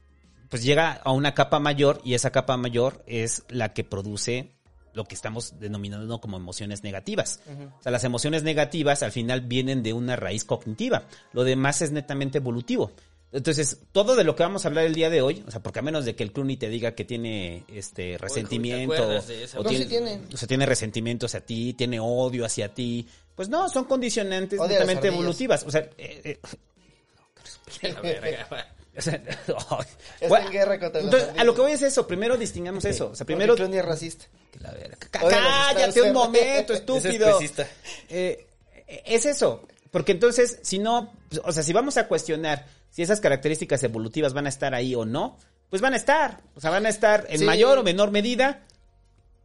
pues 0.49 0.63
llega 0.65 0.93
a 0.93 1.13
una 1.13 1.35
capa 1.35 1.61
mayor 1.61 2.01
y 2.05 2.15
esa 2.15 2.31
capa 2.31 2.57
mayor 2.57 3.03
es 3.07 3.45
la 3.49 3.73
que 3.73 3.85
produce 3.85 4.55
lo 4.95 5.05
que 5.05 5.15
estamos 5.15 5.61
denominando 5.61 6.21
como 6.21 6.37
emociones 6.37 6.83
negativas. 6.83 7.41
O 7.79 7.83
sea, 7.83 7.93
las 7.93 8.03
emociones 8.03 8.43
negativas 8.43 9.05
al 9.05 9.13
final 9.13 9.43
vienen 9.43 9.85
de 9.85 9.93
una 9.93 10.17
raíz 10.17 10.45
cognitiva. 10.45 11.05
Lo 11.33 11.45
demás 11.45 11.83
es 11.83 11.93
netamente 11.93 12.39
evolutivo. 12.39 12.91
Entonces, 13.31 13.79
todo 13.93 14.17
de 14.17 14.25
lo 14.25 14.35
que 14.35 14.43
vamos 14.43 14.65
a 14.65 14.69
hablar 14.69 14.87
el 14.87 14.95
día 14.95 15.11
de 15.11 15.21
hoy, 15.21 15.45
o 15.47 15.51
sea, 15.51 15.63
porque 15.63 15.81
a 15.81 15.83
menos 15.83 16.07
de 16.07 16.17
que 16.17 16.23
el 16.23 16.33
Clooney 16.33 16.57
te 16.57 16.71
diga 16.71 16.95
que 16.95 17.05
tiene 17.05 17.65
este 17.69 18.17
resentimiento, 18.17 19.13
esa? 19.13 19.61
o 19.61 19.63
No, 19.63 19.69
tiene, 19.69 19.85
sí 19.85 19.91
tiene. 19.91 20.21
o 20.33 20.37
sea, 20.37 20.49
tiene 20.49 20.65
resentimiento 20.65 21.27
hacia 21.27 21.41
ti, 21.41 21.75
tiene 21.75 22.01
odio 22.01 22.47
hacia 22.47 22.73
ti, 22.73 23.07
pues 23.35 23.51
no, 23.51 23.69
son 23.69 23.85
condicionantes 23.85 24.59
las 24.59 24.69
netamente 24.69 25.09
evolutivas. 25.09 25.63
O 25.65 25.71
sea, 25.71 25.81
eh, 25.99 26.23
eh, 26.25 26.41
La 27.93 28.01
verga. 28.01 28.49
o 28.97 29.03
sea, 29.03 29.23
bueno, 30.29 30.47
en 30.47 30.53
guerra 30.53 30.81
contra 30.81 31.01
entonces, 31.03 31.29
a 31.37 31.45
lo 31.45 31.55
que 31.55 31.61
voy 31.61 31.73
es 31.73 31.83
eso, 31.83 32.07
primero 32.07 32.39
distingamos 32.39 32.87
eso. 32.87 33.11
O 33.11 33.15
sea, 33.15 33.27
Porque 33.27 33.37
primero 33.37 33.57
Clooney 33.57 33.79
es 33.79 33.85
racista. 33.85 34.25
Que 34.51 34.61
la 34.61 34.73
verga. 34.73 34.97
Oye, 35.23 35.37
los 35.37 35.45
Cállate 35.75 36.03
un 36.03 36.13
momento, 36.15 36.73
Es 36.73 36.81
estúpido. 36.81 37.29
especista. 37.29 37.69
Eh, 38.09 38.47
es 39.05 39.27
eso. 39.27 39.67
Porque 39.91 40.13
entonces, 40.13 40.59
si 40.63 40.79
no, 40.79 41.13
o 41.45 41.53
sea, 41.53 41.63
si 41.63 41.73
vamos 41.73 41.97
a 41.97 42.09
cuestionar 42.09 42.67
si 42.91 43.03
esas 43.03 43.21
características 43.21 43.83
evolutivas 43.83 44.33
van 44.35 44.47
a 44.47 44.49
estar 44.49 44.75
ahí 44.75 44.95
o 44.95 45.05
no, 45.05 45.37
pues 45.71 45.83
van 45.83 45.93
a 45.93 45.97
estar. 45.97 46.43
O 46.55 46.61
sea, 46.61 46.71
van 46.71 46.87
a 46.87 46.89
estar 46.89 47.27
en 47.29 47.41
Sí. 47.41 47.45
mayor 47.45 47.79
o 47.79 47.83
menor 47.83 48.11
medida. 48.11 48.65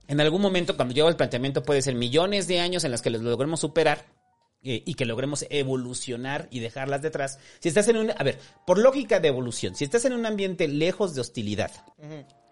En 0.07 0.19
algún 0.21 0.41
momento, 0.41 0.75
cuando 0.75 0.93
llego 0.93 1.09
el 1.09 1.15
planteamiento, 1.15 1.63
puede 1.63 1.81
ser 1.81 1.95
millones 1.95 2.47
de 2.47 2.59
años 2.59 2.83
en 2.83 2.91
las 2.91 3.01
que 3.01 3.09
los 3.09 3.21
logremos 3.21 3.59
superar 3.59 4.05
eh, 4.63 4.81
y 4.85 4.93
que 4.93 5.05
logremos 5.05 5.45
evolucionar 5.49 6.47
y 6.51 6.59
dejarlas 6.59 7.01
detrás. 7.01 7.39
Si 7.59 7.67
estás 7.69 7.87
en 7.89 7.97
un, 7.97 8.11
a 8.11 8.23
ver, 8.23 8.39
por 8.65 8.77
lógica 8.79 9.19
de 9.19 9.27
evolución, 9.27 9.75
si 9.75 9.83
estás 9.83 10.05
en 10.05 10.13
un 10.13 10.25
ambiente 10.25 10.67
lejos 10.69 11.15
de 11.15 11.21
hostilidad, 11.21 11.71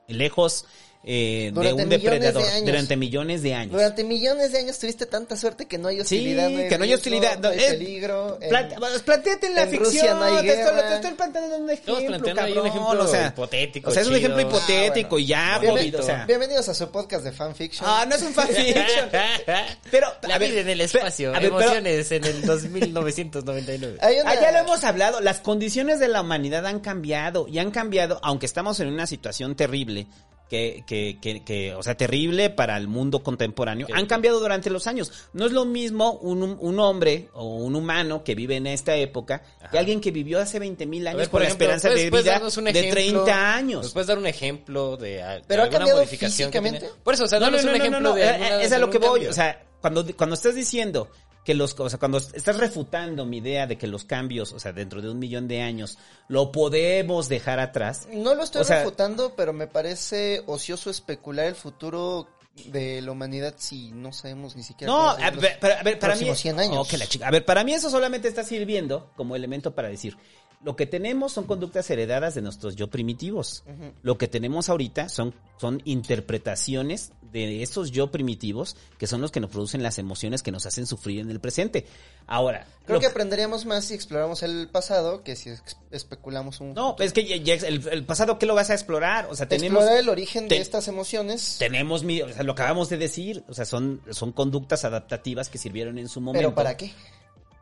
lejos 0.08 0.66
eh, 1.04 1.46
de 1.46 1.52
Durante 1.52 1.82
un 1.84 1.90
millones 1.90 2.04
de 2.04 2.10
depredador, 2.28 2.44
años. 2.54 2.66
durante 2.66 2.96
millones 2.98 3.42
de 3.42 3.54
años. 3.56 3.72
Durante 3.74 4.04
millones 4.04 4.52
de 4.52 4.58
años 4.60 4.78
tuviste 4.78 5.06
tanta 5.08 5.36
suerte 5.36 5.66
que 5.66 5.78
no 5.80 5.88
hay 5.88 6.00
hostilidad. 6.00 6.48
Sí, 6.48 6.54
no 6.54 6.60
hay 6.62 6.68
que 6.70 6.78
no 6.78 6.84
hay 6.84 6.94
hostilidad, 6.94 7.40
No 7.40 7.50
hay 7.50 7.60
eh, 7.60 7.68
peligro. 7.72 8.38
en- 8.40 8.50
Plante- 8.50 8.76
pues, 8.78 9.02
plantéate 9.02 9.48
en 9.48 9.56
la 9.56 9.64
en 9.64 9.70
ficción. 9.72 10.20
No 10.20 10.24
hay 10.26 10.46
te, 10.46 10.62
estoy, 10.62 10.76
te 10.80 10.96
estoy 10.96 11.12
planteando 11.12 11.58
un 11.58 11.70
ejemplo, 11.72 11.98
ahí 11.98 12.06
un 12.08 12.36
cabrón, 12.36 12.68
ejemplo 12.68 13.04
o 13.04 13.08
sea, 13.08 13.28
hipotético, 13.30 13.90
O 13.90 13.94
sea, 13.94 14.02
es 14.04 14.08
un 14.08 14.14
chido. 14.16 14.28
ejemplo 14.28 14.42
hipotético 14.48 15.16
Ah, 15.16 15.20
y 15.20 15.26
ya, 15.26 15.60
Bienven- 15.60 15.96
o 16.00 16.04
sea. 16.04 16.26
Bienvenidos 16.26 16.70
a 16.70 16.74
su 16.76 16.90
podcast 16.92 17.24
de 17.24 17.32
fanfiction. 17.32 17.90
Ah, 17.90 18.06
no 18.08 18.16
es 18.16 18.22
un 18.22 18.34
fanfiction. 18.34 19.10
Pero, 19.92 20.08
La 20.28 20.36
a 20.36 20.38
ver, 20.38 20.52
vida 20.52 20.62
en 20.62 20.70
el 20.70 20.82
espacio. 20.82 21.30
a 21.36 21.40
ver, 21.40 21.50
pero- 21.50 21.62
emociones 21.62 22.12
en 22.12 22.24
el 22.26 22.42
2999. 22.46 23.98
Hay 24.02 24.20
una- 24.20 24.30
Ah, 24.32 24.36
ya 24.42 24.52
lo 24.52 24.60
hemos 24.60 24.84
hablado, 24.84 25.20
las 25.22 25.40
condiciones 25.40 26.00
de 26.00 26.08
la 26.10 26.22
humanidad 26.22 26.66
han 26.68 26.80
cambiado 26.80 27.48
y 27.48 27.60
han 27.60 27.72
cambiado, 27.72 28.20
aunque 28.24 28.46
estamos 28.46 28.80
en 28.80 28.88
una 28.90 29.08
situación 29.08 29.56
terrible, 29.56 30.08
que, 30.52 30.84
que, 30.86 31.18
que, 31.22 31.46
que, 31.46 31.74
o 31.76 31.82
sea, 31.82 31.96
terrible 31.96 32.50
para 32.50 32.76
el 32.76 32.90
mundo 32.90 33.24
contemporáneo, 33.24 33.88
han 33.94 34.06
cambiado 34.06 34.42
durante 34.42 34.70
los 34.70 34.86
años. 34.86 35.30
No 35.32 35.46
es 35.46 35.54
lo 35.54 35.64
mismo 35.64 36.12
un, 36.16 36.44
un 36.60 36.80
hombre 36.82 37.30
o 37.32 37.46
un 37.56 37.74
humano 37.74 38.22
que 38.26 38.36
vive 38.36 38.58
en 38.58 38.68
esta 38.68 38.94
época 38.98 39.44
que 39.72 39.80
alguien 39.80 40.02
que 40.02 40.12
vivió 40.12 40.42
hace 40.42 40.60
20 40.60 40.86
mil 40.88 41.08
años 41.08 41.20
ver, 41.20 41.30
con 41.30 41.42
la 41.42 41.48
esperanza 41.48 41.88
¿puedes- 41.88 42.12
de 42.12 42.22
vida 42.22 42.42
un 42.58 42.64
de 42.66 42.70
ejemplo? 42.72 43.24
30 43.24 43.54
años. 43.56 43.84
¿Nos 43.84 43.94
puedes 43.94 44.08
dar 44.08 44.18
un 44.18 44.28
ejemplo 44.28 44.98
de, 44.98 45.10
de 45.24 45.42
Pero 45.48 45.62
ha 45.62 45.64
alguna 45.66 45.80
cambiado 45.80 46.00
modificación 46.00 46.50
físicamente. 46.52 46.90
Por 47.02 47.14
eso, 47.14 47.24
o 47.24 47.28
sea, 47.30 47.40
No, 47.40 47.46
no, 47.46 47.52
danos 47.54 47.64
no, 47.66 47.72
un 47.72 47.78
no, 47.78 47.84
ejemplo 47.86 48.10
no, 48.10 48.16
de 48.16 48.22
eh, 48.24 48.30
alguna- 48.30 48.62
es 48.64 48.72
a 48.74 48.78
lo 48.78 48.90
que 48.90 48.98
voy. 48.98 49.28
O 49.28 49.34
sea, 49.34 49.64
cuando, 49.80 50.06
cuando 50.18 50.34
estás 50.36 50.54
diciendo 50.54 51.10
que 51.44 51.54
los, 51.56 51.80
o 51.80 51.90
sea, 51.90 51.98
cuando 52.00 52.20
estás 52.20 52.58
refutando 52.58 53.26
mi 53.26 53.38
idea 53.38 53.66
de 53.68 53.78
que 53.78 53.88
los 53.88 54.04
cambios, 54.04 54.54
o 54.54 54.60
sea, 54.60 54.74
dentro 54.74 55.02
de 55.02 55.10
un 55.10 55.18
millón 55.20 55.48
de 55.48 55.62
años, 55.62 55.98
lo 56.28 56.52
podemos 56.52 57.30
dejar 57.30 57.60
atrás. 57.60 58.08
No 58.12 58.36
lo 58.36 58.44
estoy 58.44 58.62
O 58.62 58.66
sea- 58.66 58.80
refutando, 58.80 59.34
pero 59.36 59.52
me 59.54 59.68
parece 59.68 60.44
ocioso 60.46 60.90
especular 60.90 61.48
el 61.48 61.56
futuro 61.56 62.28
de 62.66 63.02
la 63.02 63.12
humanidad 63.14 63.56
si 63.58 63.92
no 63.92 64.12
sabemos 64.14 64.56
ni 64.56 64.64
siquiera. 64.64 64.92
No, 64.92 65.10
a 65.10 65.30
ver, 65.32 65.58
para, 65.60 65.80
a 65.80 65.84
ver, 65.84 65.98
para 65.98 66.14
mí. 66.14 66.20
próximos 66.26 66.38
100 66.40 66.60
años. 66.60 66.88
Que 66.88 66.98
la 66.98 67.08
chica. 67.08 67.28
A 67.28 67.32
ver, 67.32 67.46
para 67.46 67.64
mí 67.64 67.74
eso 67.74 67.90
solamente 67.90 68.28
está 68.28 68.44
sirviendo 68.44 69.10
como 69.16 69.36
elemento 69.36 69.74
para 69.74 69.88
decir. 69.88 70.18
Lo 70.64 70.76
que 70.76 70.86
tenemos 70.86 71.32
son 71.32 71.46
conductas 71.46 71.90
heredadas 71.90 72.36
de 72.36 72.42
nuestros 72.44 72.76
yo 72.76 72.88
primitivos. 72.88 73.64
Lo 74.04 74.18
que 74.18 74.28
tenemos 74.28 74.70
ahorita 74.70 75.10
son, 75.10 75.34
son 75.60 75.82
interpretaciones 75.86 77.12
de 77.32 77.64
esos 77.64 77.92
yo 77.92 78.12
primitivos 78.12 78.76
que 78.98 79.08
son 79.08 79.22
los 79.22 79.32
que 79.32 79.40
nos 79.40 79.50
producen 79.50 79.82
las 79.82 79.98
emociones 79.98 80.44
que 80.44 80.52
nos 80.52 80.66
hacen 80.66 80.86
sufrir 80.86 81.22
en 81.22 81.32
el 81.32 81.40
presente. 81.40 81.86
Ahora, 82.28 82.68
Creo 82.86 82.96
lo- 82.98 83.00
que 83.00 83.08
aprenderíamos 83.08 83.66
más 83.66 83.86
si 83.86 83.94
exploramos 83.94 84.44
el 84.44 84.68
pasado 84.70 85.24
que 85.24 85.36
si 85.36 85.50
especulamos 85.92 86.60
un. 86.60 86.74
No, 86.74 86.96
es 87.00 87.14
que 87.14 87.26
ya- 87.26 87.38
ya 87.38 87.68
el, 87.68 87.88
el 87.88 88.06
pasado, 88.06 88.38
¿qué 88.38 88.46
lo 88.46 88.54
vas 88.56 88.70
a 88.70 88.74
explorar? 88.74 89.28
O 89.30 89.36
sea, 89.36 89.48
tenemos... 89.48 89.78
Explorar 89.80 89.98
el 90.00 90.10
origen 90.10 90.48
te- 90.48 90.56
de 90.56 90.62
estas 90.62 90.88
emociones. 90.88 91.56
Tenemos, 91.60 92.04
o 92.04 92.34
sea, 92.34 92.44
lo 92.44 92.52
acabamos 92.52 92.90
de 92.90 92.98
decir, 92.98 93.44
o 93.48 93.54
sea, 93.54 93.66
son, 93.66 94.02
son 94.12 94.32
conductas 94.32 94.86
adaptativas 94.86 95.50
que 95.50 95.58
sirvieron 95.58 95.98
en 95.98 96.08
su 96.10 96.22
momento. 96.22 96.40
¿Pero 96.50 96.56
para 96.56 96.78
qué? 96.78 96.92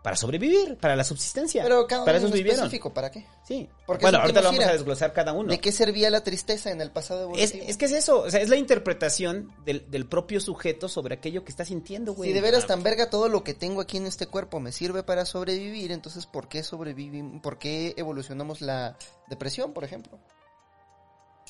Para 0.02 0.16
sobrevivir, 0.16 0.78
para 0.78 0.96
la 0.96 1.04
subsistencia. 1.04 1.62
Pero 1.64 1.86
cada 1.86 2.06
para 2.06 2.20
uno 2.20 2.28
eso 2.28 2.36
en 2.36 2.40
vivieron. 2.40 2.60
específico, 2.66 2.94
¿para 2.94 3.12
qué? 3.12 3.26
Sí. 3.46 3.68
Porque 3.86 4.04
bueno, 4.06 4.20
ahorita 4.20 4.42
lo 4.42 4.48
vamos 4.48 4.64
a 4.66 4.72
desglosar 4.72 5.12
cada 5.12 5.34
uno. 5.34 5.50
¿De 5.52 5.60
qué 5.60 5.74
servía 5.74 6.10
la 6.10 6.24
tristeza 6.24 6.72
en 6.72 6.80
el 6.80 6.90
pasado 6.90 7.34
Es, 7.36 7.52
evolutivo? 7.52 7.66
es 7.70 7.78
que 7.78 7.86
es 7.86 7.92
eso, 7.92 8.22
o 8.22 8.32
sea, 8.32 8.40
es 8.40 8.48
la 8.48 8.56
interpretación 8.56 9.52
del, 9.66 9.92
del 9.92 10.08
propio 10.08 10.40
sujeto 10.40 10.88
sobre 10.88 11.16
aquello 11.16 11.44
que 11.44 11.52
está 11.52 11.66
sintiendo, 11.66 12.14
güey. 12.14 12.30
Si 12.30 12.34
de 12.34 12.40
veras 12.42 12.66
tan 12.66 12.82
verga 12.82 13.10
todo 13.10 13.28
lo 13.28 13.44
que 13.44 13.54
tengo 13.54 13.82
aquí 13.82 13.98
en 13.98 14.08
este 14.08 14.28
cuerpo 14.28 14.62
me 14.62 14.72
sirve 14.72 15.04
para 15.04 15.26
sobrevivir, 15.26 15.92
entonces 15.92 16.26
¿por 16.26 16.48
qué 16.48 16.64
sobrevivimos? 16.64 17.42
¿Por 17.42 17.58
qué 17.60 17.94
evolucionamos 17.98 18.62
la 18.62 18.98
depresión, 19.28 19.74
por 19.74 19.84
ejemplo? 19.84 20.18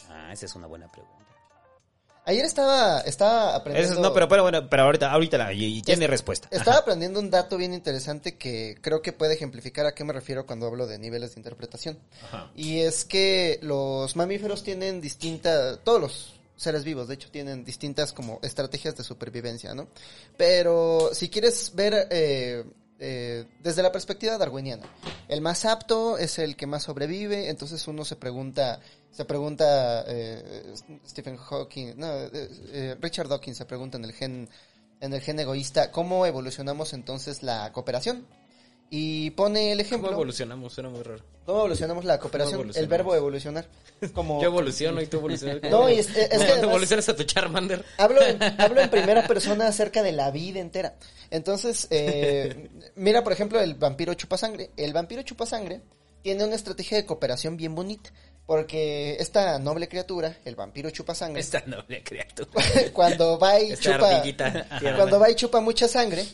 Ah, 0.09 0.31
esa 0.33 0.47
es 0.47 0.55
una 0.55 0.65
buena 0.65 0.91
pregunta. 0.91 1.18
Ayer 2.25 2.45
estaba, 2.45 3.01
estaba 3.01 3.55
aprendiendo... 3.55 3.93
Eso- 3.93 4.01
no, 4.01 4.13
pero, 4.13 4.27
pero 4.27 4.43
bueno, 4.43 4.69
pero 4.69 4.84
ahorita, 4.84 5.12
ahorita 5.12 5.38
la, 5.38 5.53
y, 5.53 5.82
tiene 5.82 6.05
Es- 6.05 6.12
respuesta. 6.12 6.47
Estaba 6.51 6.73
Ajá. 6.73 6.79
aprendiendo 6.82 7.19
un 7.19 7.29
dato 7.32 7.58
bien 7.58 7.73
interesante 7.73 8.38
que 8.38 8.77
creo 8.82 9.01
que 9.01 9.13
puede 9.13 9.34
ejemplificar 9.34 9.86
a 9.86 9.93
qué 9.95 10.03
me 10.03 10.13
refiero 10.13 10.45
cuando 10.45 10.67
hablo 10.67 10.86
de 10.86 10.99
niveles 10.99 11.34
de 11.34 11.39
interpretación. 11.39 11.97
Ajá. 12.25 12.51
Y 12.55 12.79
es 12.79 13.03
que 13.05 13.60
los 13.63 14.15
mamíferos 14.15 14.63
tienen 14.63 15.01
distintas, 15.01 15.79
todos 15.84 15.99
los 16.01 16.34
seres 16.55 16.84
vivos, 16.84 17.08
de 17.08 17.13
hecho, 17.15 17.32
tienen 17.32 17.63
distintas 17.63 18.12
como 18.13 18.39
estrategias 18.43 18.95
de 18.97 19.03
supervivencia, 19.03 19.73
¿no? 19.73 19.88
Pero 20.38 21.10
si 21.13 21.29
quieres 21.29 21.71
ver 21.73 22.08
eh, 22.12 22.63
eh, 22.99 23.45
desde 23.63 23.81
la 23.81 23.91
perspectiva 23.91 24.38
darwiniana, 24.38 24.85
el 25.27 25.41
más 25.41 25.65
apto 25.65 26.17
es 26.17 26.39
el 26.39 26.55
que 26.55 26.67
más 26.67 26.83
sobrevive, 26.83 27.49
entonces 27.49 27.88
uno 27.88 28.03
se 28.03 28.15
pregunta, 28.15 28.79
se 29.12 29.25
pregunta, 29.25 30.03
eh, 30.07 30.73
Stephen 31.07 31.38
Hawking, 31.38 31.93
no, 31.97 32.07
eh, 32.13 32.29
eh, 32.33 32.97
Richard 32.99 33.27
Dawkins 33.27 33.57
se 33.57 33.65
pregunta 33.65 33.97
en 33.97 34.05
el 34.05 34.13
gen, 34.13 34.49
en 34.99 35.13
el 35.13 35.21
gen 35.21 35.39
egoísta, 35.39 35.91
¿cómo 35.91 36.25
evolucionamos 36.25 36.93
entonces 36.93 37.41
la 37.41 37.71
cooperación? 37.71 38.27
Y 38.89 39.30
pone 39.32 39.71
el 39.71 39.78
¿Cómo 39.80 39.88
ejemplo. 39.88 40.12
evolucionamos? 40.12 40.73
Suena 40.73 40.89
muy 40.89 41.04
raro. 41.04 41.23
¿Cómo 41.45 41.60
evolucionamos 41.60 42.06
la 42.06 42.19
cooperación? 42.19 42.62
¿Cómo 42.62 42.73
El 42.73 42.88
verbo 42.88 43.15
evolucionar. 43.15 43.67
Como... 44.13 44.39
Yo 44.41 44.47
evoluciono 44.47 45.02
y 45.02 45.08
tú 45.08 45.17
evolucionas. 45.17 45.62
No, 45.69 45.89
y 45.89 45.93
es- 45.99 46.15
es 46.15 46.30
que 46.43 46.47
¿Cómo 46.60 46.63
evolucionas 46.71 47.08
a 47.10 47.15
tu 47.15 47.23
Charmander? 47.23 47.84
Hablo 47.97 48.21
en, 48.21 48.41
hablo 48.62 48.82
en 48.82 48.89
primera 48.89 49.28
persona 49.28 49.67
acerca 49.67 50.02
de 50.04 50.12
la 50.12 50.32
vida 50.32 50.60
entera. 50.60 50.95
Entonces, 51.32 51.88
eh, 51.91 52.69
mira, 52.95 53.23
por 53.23 53.34
ejemplo, 53.34 53.60
el 53.60 53.75
vampiro 53.75 54.13
chupasangre. 54.13 54.71
El 54.78 54.93
vampiro 54.93 55.21
chupasangre 55.23 55.82
tiene 56.21 56.43
una 56.45 56.56
estrategia 56.56 56.97
de 56.97 57.06
cooperación 57.06 57.58
bien 57.58 57.75
bonita. 57.75 58.12
Porque 58.45 59.15
esta 59.19 59.60
noble 59.60 59.88
criatura, 59.88 60.36
el 60.43 60.56
vampiro 60.56 60.89
chupasangre, 60.89 61.39
Esta 61.39 61.62
noble 61.67 62.02
criatura. 62.02 62.49
cuando 62.93 63.38
va 63.38 63.60
y 63.60 63.73
Esta 63.73 63.93
chupa, 63.93 64.95
cuando 64.95 65.19
va 65.19 65.30
y 65.30 65.36
chupa 65.36 65.60
mucha 65.62 65.88
sangre, 65.88 66.25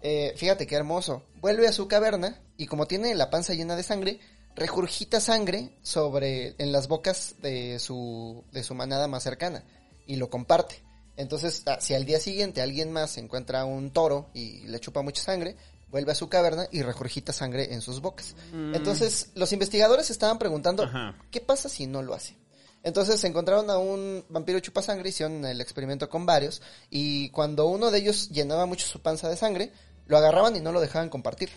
eh, 0.00 0.34
fíjate 0.36 0.66
qué 0.66 0.76
hermoso, 0.76 1.24
vuelve 1.40 1.66
a 1.68 1.72
su 1.72 1.88
caverna 1.88 2.40
y 2.56 2.66
como 2.66 2.86
tiene 2.86 3.14
la 3.14 3.30
panza 3.30 3.54
llena 3.54 3.76
de 3.76 3.82
sangre, 3.82 4.20
regurgita 4.54 5.20
sangre 5.20 5.76
sobre 5.82 6.54
en 6.58 6.72
las 6.72 6.88
bocas 6.88 7.36
de 7.42 7.78
su 7.78 8.44
de 8.52 8.62
su 8.62 8.74
manada 8.74 9.06
más 9.06 9.22
cercana 9.22 9.64
y 10.06 10.16
lo 10.16 10.30
comparte. 10.30 10.82
Entonces, 11.16 11.62
ah, 11.66 11.78
si 11.80 11.94
al 11.94 12.04
día 12.04 12.20
siguiente 12.20 12.62
alguien 12.62 12.92
más 12.92 13.18
encuentra 13.18 13.64
un 13.64 13.92
toro 13.92 14.30
y 14.34 14.66
le 14.68 14.78
chupa 14.78 15.02
mucha 15.02 15.22
sangre, 15.22 15.56
vuelve 15.90 16.12
a 16.12 16.14
su 16.14 16.28
caverna 16.28 16.68
y 16.70 16.82
regurgita 16.82 17.32
sangre 17.32 17.72
en 17.72 17.80
sus 17.80 18.00
bocas. 18.00 18.36
Entonces, 18.52 19.30
los 19.34 19.52
investigadores 19.52 20.10
estaban 20.10 20.38
preguntando, 20.38 20.84
Ajá. 20.84 21.16
¿qué 21.30 21.40
pasa 21.40 21.68
si 21.68 21.86
no 21.86 22.02
lo 22.02 22.14
hace? 22.14 22.36
Entonces 22.84 23.22
encontraron 23.24 23.68
a 23.70 23.78
un 23.78 24.24
vampiro 24.28 24.60
chupasangre, 24.60 25.08
hicieron 25.08 25.44
el 25.44 25.60
experimento 25.60 26.08
con 26.08 26.26
varios, 26.26 26.62
y 26.90 27.30
cuando 27.30 27.66
uno 27.66 27.90
de 27.90 27.98
ellos 27.98 28.28
llenaba 28.30 28.66
mucho 28.66 28.86
su 28.86 29.00
panza 29.00 29.28
de 29.28 29.36
sangre, 29.36 29.72
lo 30.08 30.18
agarraban 30.18 30.56
y 30.56 30.60
no 30.60 30.72
lo 30.72 30.80
dejaban 30.80 31.08
compartir. 31.10 31.50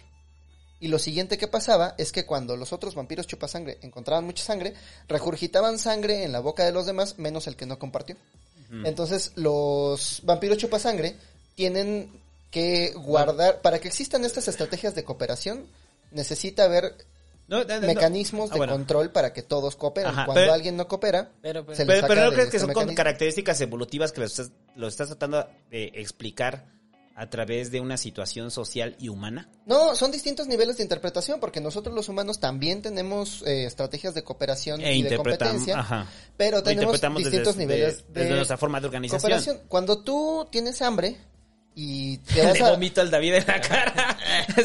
Y 0.80 0.88
lo 0.88 0.98
siguiente 1.00 1.38
que 1.38 1.48
pasaba 1.48 1.94
es 1.98 2.12
que 2.12 2.26
cuando 2.26 2.58
los 2.58 2.74
otros 2.74 2.96
vampiros 2.96 3.28
chupasangre 3.28 3.78
encontraban 3.82 4.26
mucha 4.26 4.44
sangre, 4.44 4.74
regurgitaban 5.08 5.78
sangre 5.78 6.24
en 6.24 6.32
la 6.32 6.40
boca 6.40 6.66
de 6.66 6.72
los 6.72 6.86
demás, 6.88 7.18
menos 7.20 7.46
el 7.48 7.56
que 7.56 7.66
no 7.66 7.78
compartió. 7.80 8.16
Entonces 8.86 9.34
los 9.36 10.22
vampiros 10.24 10.58
chupasangre 10.58 11.16
tienen 11.56 12.10
que 12.50 12.94
guardar, 12.96 13.62
para 13.62 13.80
que 13.80 13.88
existan 13.90 14.24
estas 14.26 14.48
estrategias 14.48 14.96
de 14.96 15.04
cooperación, 15.04 15.68
necesita 16.12 16.64
haber 16.66 16.96
No, 17.48 17.60
no, 17.60 17.66
no, 17.66 17.82
no. 17.82 17.88
mecanismos 17.88 18.50
Ah, 18.50 18.54
de 18.54 18.58
bueno. 18.60 18.74
control 18.74 19.12
para 19.12 19.34
que 19.34 19.42
todos 19.44 19.76
cooperen. 19.76 20.12
Ajá, 20.12 20.26
Cuando 20.26 20.42
pero- 20.42 20.54
alguien 20.54 20.78
no 20.78 20.88
coopera, 20.88 21.32
Pero, 21.42 21.64
se 21.76 21.84
le 21.84 21.88
Pero, 21.88 22.02
saca 22.02 22.08
pero 22.08 22.22
no 22.26 22.30
de 22.32 22.36
crees 22.36 22.50
que 22.50 22.58
este 22.58 22.66
son 22.68 22.74
con 22.74 22.96
características 22.96 23.60
evolutivas 23.62 24.12
que 24.14 24.22
lo 24.22 24.26
estás, 24.26 24.52
lo 24.76 24.88
estás 24.88 25.08
tratando 25.10 25.48
de 25.70 25.92
explicar 25.96 26.66
a 27.16 27.30
través 27.30 27.72
de 27.72 27.80
una 27.82 27.98
situación 27.98 28.52
social 28.52 28.96
y 29.00 29.10
humana. 29.10 29.50
No, 29.66 29.96
son 29.96 30.12
distintos 30.12 30.48
niveles 30.48 30.78
de 30.78 30.84
interpretación, 30.84 31.40
porque 31.40 31.60
nosotros 31.62 31.94
los 31.94 32.10
humanos 32.10 32.40
también 32.40 32.82
tenemos 32.82 33.44
eh, 33.46 33.66
estrategias 33.66 34.14
de 34.14 34.24
cooperación 34.24 34.82
E 34.82 34.96
y 34.96 35.04
de 35.04 35.16
competencia, 35.18 35.80
ajá. 35.80 36.08
pero 36.38 36.64
tenemos 36.64 37.00
desde- 37.00 37.18
distintos 37.20 37.56
de- 37.58 37.66
niveles 37.66 38.04
de 38.08 38.22
desde 38.22 38.36
nuestra 38.36 38.58
forma 38.58 38.80
de 38.80 38.88
organización. 38.88 39.22
cooperación. 39.22 39.62
Cuando 39.68 40.04
tú 40.04 40.48
tienes 40.52 40.82
hambre 40.82 41.18
y 41.76 42.18
te 42.20 42.42
vas 42.46 42.60
Le 42.60 42.66
a... 42.66 42.72
vomito 42.72 43.02
al 43.02 43.12
David 43.12 43.34
en 43.36 43.48
la 43.48 43.62
cara. 43.62 44.18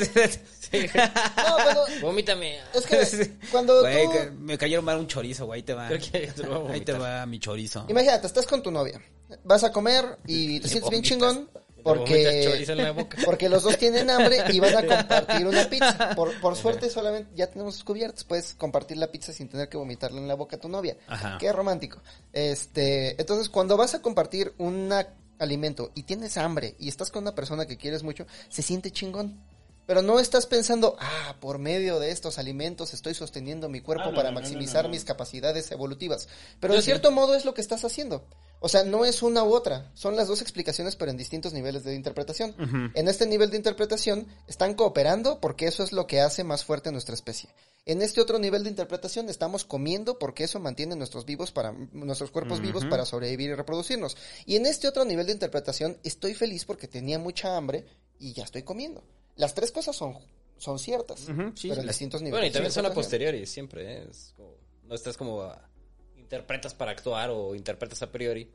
No, 0.72 1.56
pero 1.64 1.84
Vomítame. 2.00 2.58
es 2.74 2.86
que 2.86 3.36
cuando 3.52 3.80
Güey, 3.82 4.04
tú... 4.06 4.34
me 4.40 4.58
cayeron 4.58 4.84
mal 4.84 4.98
un 4.98 5.06
chorizo, 5.06 5.46
güey, 5.46 5.58
ahí 5.60 5.62
te 5.62 5.74
va. 5.74 5.86
Creo 5.88 6.00
que 6.00 6.26
te 6.32 6.42
lo 6.42 6.62
voy 6.62 6.70
a 6.70 6.74
Ahí 6.74 6.80
te 6.80 6.92
va 6.92 7.24
mi 7.26 7.38
chorizo. 7.38 7.86
Imagínate, 7.88 8.26
estás 8.26 8.46
con 8.46 8.62
tu 8.62 8.70
novia, 8.72 9.00
vas 9.44 9.62
a 9.64 9.70
comer 9.72 10.18
y 10.26 10.58
te 10.60 10.68
sientes 10.68 10.90
bien 10.90 11.02
chingón 11.02 11.48
Te 11.52 11.65
porque... 11.94 12.64
en 12.68 12.78
la 12.78 12.92
boca. 12.92 13.18
Porque 13.24 13.48
los 13.48 13.62
dos 13.62 13.78
tienen 13.78 14.10
hambre 14.10 14.38
y 14.52 14.60
van 14.60 14.76
a 14.76 14.86
compartir 14.86 15.46
una 15.46 15.68
pizza. 15.68 16.14
Por, 16.14 16.38
por 16.40 16.56
suerte 16.56 16.90
solamente 16.90 17.30
ya 17.34 17.46
tenemos 17.48 17.82
cubiertos. 17.84 18.24
Puedes 18.24 18.54
compartir 18.54 18.96
la 18.96 19.10
pizza 19.10 19.32
sin 19.32 19.48
tener 19.48 19.68
que 19.68 19.76
vomitarla 19.76 20.20
en 20.20 20.28
la 20.28 20.34
boca 20.34 20.56
a 20.56 20.60
tu 20.60 20.68
novia. 20.68 20.96
Ajá. 21.06 21.38
Qué 21.38 21.52
romántico. 21.52 22.00
Este, 22.32 23.20
entonces 23.20 23.48
cuando 23.48 23.76
vas 23.76 23.94
a 23.94 24.02
compartir 24.02 24.52
un 24.58 24.92
alimento 25.38 25.90
y 25.94 26.04
tienes 26.04 26.36
hambre 26.36 26.74
y 26.78 26.88
estás 26.88 27.10
con 27.10 27.22
una 27.22 27.34
persona 27.34 27.66
que 27.66 27.76
quieres 27.76 28.02
mucho, 28.02 28.26
se 28.48 28.62
siente 28.62 28.90
chingón. 28.90 29.40
Pero 29.86 30.02
no 30.02 30.18
estás 30.18 30.46
pensando, 30.46 30.96
ah, 30.98 31.36
por 31.40 31.58
medio 31.58 32.00
de 32.00 32.10
estos 32.10 32.38
alimentos 32.38 32.92
estoy 32.92 33.14
sosteniendo 33.14 33.68
mi 33.68 33.80
cuerpo 33.80 34.04
Ah, 34.06 34.10
no, 34.10 34.16
para 34.16 34.30
no, 34.30 34.40
maximizar 34.40 34.84
no, 34.84 34.90
mis 34.90 35.04
capacidades 35.04 35.70
evolutivas. 35.70 36.28
Pero 36.60 36.74
de 36.74 36.82
cierto 36.82 37.12
modo 37.12 37.34
es 37.34 37.44
lo 37.44 37.54
que 37.54 37.60
estás 37.60 37.84
haciendo. 37.84 38.26
O 38.58 38.68
sea, 38.68 38.84
no 38.84 39.04
es 39.04 39.22
una 39.22 39.44
u 39.44 39.54
otra. 39.54 39.90
Son 39.94 40.16
las 40.16 40.28
dos 40.28 40.42
explicaciones, 40.42 40.96
pero 40.96 41.10
en 41.10 41.16
distintos 41.16 41.52
niveles 41.52 41.84
de 41.84 41.94
interpretación. 41.94 42.92
En 42.94 43.06
este 43.06 43.26
nivel 43.26 43.50
de 43.50 43.58
interpretación 43.58 44.26
están 44.48 44.74
cooperando 44.74 45.40
porque 45.40 45.66
eso 45.66 45.84
es 45.84 45.92
lo 45.92 46.06
que 46.06 46.20
hace 46.20 46.42
más 46.42 46.64
fuerte 46.64 46.90
nuestra 46.90 47.14
especie. 47.14 47.50
En 47.84 48.02
este 48.02 48.20
otro 48.20 48.40
nivel 48.40 48.64
de 48.64 48.70
interpretación 48.70 49.28
estamos 49.28 49.64
comiendo 49.64 50.18
porque 50.18 50.42
eso 50.44 50.58
mantiene 50.58 50.96
nuestros 50.96 51.24
vivos 51.24 51.52
para 51.52 51.72
nuestros 51.92 52.32
cuerpos 52.32 52.60
vivos 52.60 52.84
para 52.86 53.04
sobrevivir 53.04 53.50
y 53.50 53.54
reproducirnos. 53.54 54.16
Y 54.44 54.56
en 54.56 54.66
este 54.66 54.88
otro 54.88 55.04
nivel 55.04 55.26
de 55.26 55.32
interpretación 55.32 55.98
estoy 56.02 56.34
feliz 56.34 56.64
porque 56.64 56.88
tenía 56.88 57.20
mucha 57.20 57.56
hambre 57.56 57.86
y 58.18 58.32
ya 58.32 58.42
estoy 58.42 58.62
comiendo. 58.64 59.04
Las 59.36 59.54
tres 59.54 59.70
cosas 59.72 59.94
son 59.96 60.16
son 60.58 60.78
ciertas, 60.78 61.20
sí, 61.20 61.26
pero 61.68 61.80
en 61.82 61.86
las- 61.86 61.94
distintos 61.94 62.22
niveles. 62.22 62.32
Bueno, 62.40 62.46
y 62.46 62.50
también 62.50 62.72
son 62.72 62.86
a 62.86 62.92
posteriori, 62.94 63.44
siempre, 63.46 63.84
¿eh? 63.98 64.06
Es 64.10 64.32
como- 64.36 64.54
no 64.84 64.94
estás 64.94 65.16
como... 65.16 65.42
a- 65.42 65.68
interpretas 66.16 66.74
para 66.74 66.90
actuar 66.92 67.30
o 67.30 67.54
interpretas 67.54 68.00
a 68.02 68.10
priori. 68.10 68.50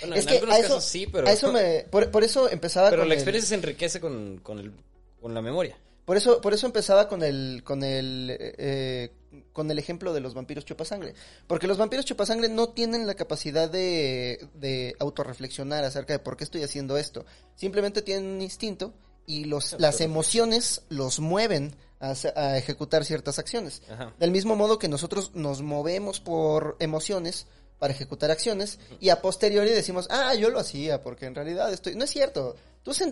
Bueno, 0.00 0.16
Es 0.16 0.22
en 0.22 0.26
que 0.28 0.34
algunos 0.38 0.54
a 0.56 0.58
eso, 0.58 0.68
casos 0.68 0.84
sí, 0.84 1.06
pero... 1.06 1.28
a 1.28 1.32
eso 1.32 1.52
me, 1.52 1.84
por, 1.90 2.10
por 2.10 2.24
eso 2.24 2.48
empezaba 2.48 2.88
pero 2.90 3.02
con 3.02 3.08
la 3.08 3.14
el- 3.14 3.20
experiencia 3.20 3.48
se 3.50 3.54
enriquece 3.56 4.00
con, 4.00 4.38
con, 4.42 4.58
el, 4.58 4.72
con 5.20 5.34
la 5.34 5.42
memoria. 5.42 5.76
Por 6.06 6.16
eso, 6.16 6.40
por 6.40 6.52
eso 6.54 6.66
empezaba 6.66 7.08
con 7.08 7.22
el, 7.22 7.62
con 7.64 7.82
el, 7.84 8.34
eh, 8.38 9.10
con 9.52 9.70
el 9.70 9.78
ejemplo 9.78 10.12
de 10.14 10.20
los 10.20 10.34
vampiros 10.34 10.64
chupasangre. 10.64 11.14
Porque 11.46 11.66
los 11.66 11.78
vampiros 11.78 12.04
chupasangre 12.06 12.48
no 12.48 12.70
tienen 12.70 13.06
la 13.06 13.14
capacidad 13.14 13.70
de, 13.70 14.48
de 14.54 14.96
autorreflexionar 14.98 15.84
acerca 15.84 16.14
de 16.14 16.18
por 16.18 16.36
qué 16.36 16.44
estoy 16.44 16.62
haciendo 16.62 16.96
esto. 16.96 17.24
Simplemente 17.54 18.02
tienen 18.02 18.24
un 18.30 18.42
instinto 18.42 18.92
y 19.26 19.44
los, 19.44 19.76
las 19.78 20.00
emociones 20.00 20.82
los 20.88 21.20
mueven 21.20 21.76
a, 22.00 22.14
a 22.36 22.58
ejecutar 22.58 23.04
ciertas 23.04 23.38
acciones. 23.38 23.82
Ajá. 23.90 24.12
Del 24.18 24.30
mismo 24.30 24.56
modo 24.56 24.78
que 24.78 24.88
nosotros 24.88 25.32
nos 25.34 25.62
movemos 25.62 26.20
por 26.20 26.76
emociones 26.80 27.46
para 27.78 27.92
ejecutar 27.92 28.30
acciones 28.30 28.78
y 29.00 29.08
a 29.10 29.20
posteriori 29.20 29.70
decimos, 29.70 30.06
ah, 30.10 30.34
yo 30.34 30.50
lo 30.50 30.58
hacía 30.58 31.02
porque 31.02 31.26
en 31.26 31.34
realidad 31.34 31.72
estoy... 31.72 31.94
No 31.94 32.04
es 32.04 32.10
cierto. 32.10 32.56
Tú 32.82 32.92
Sí. 32.92 33.06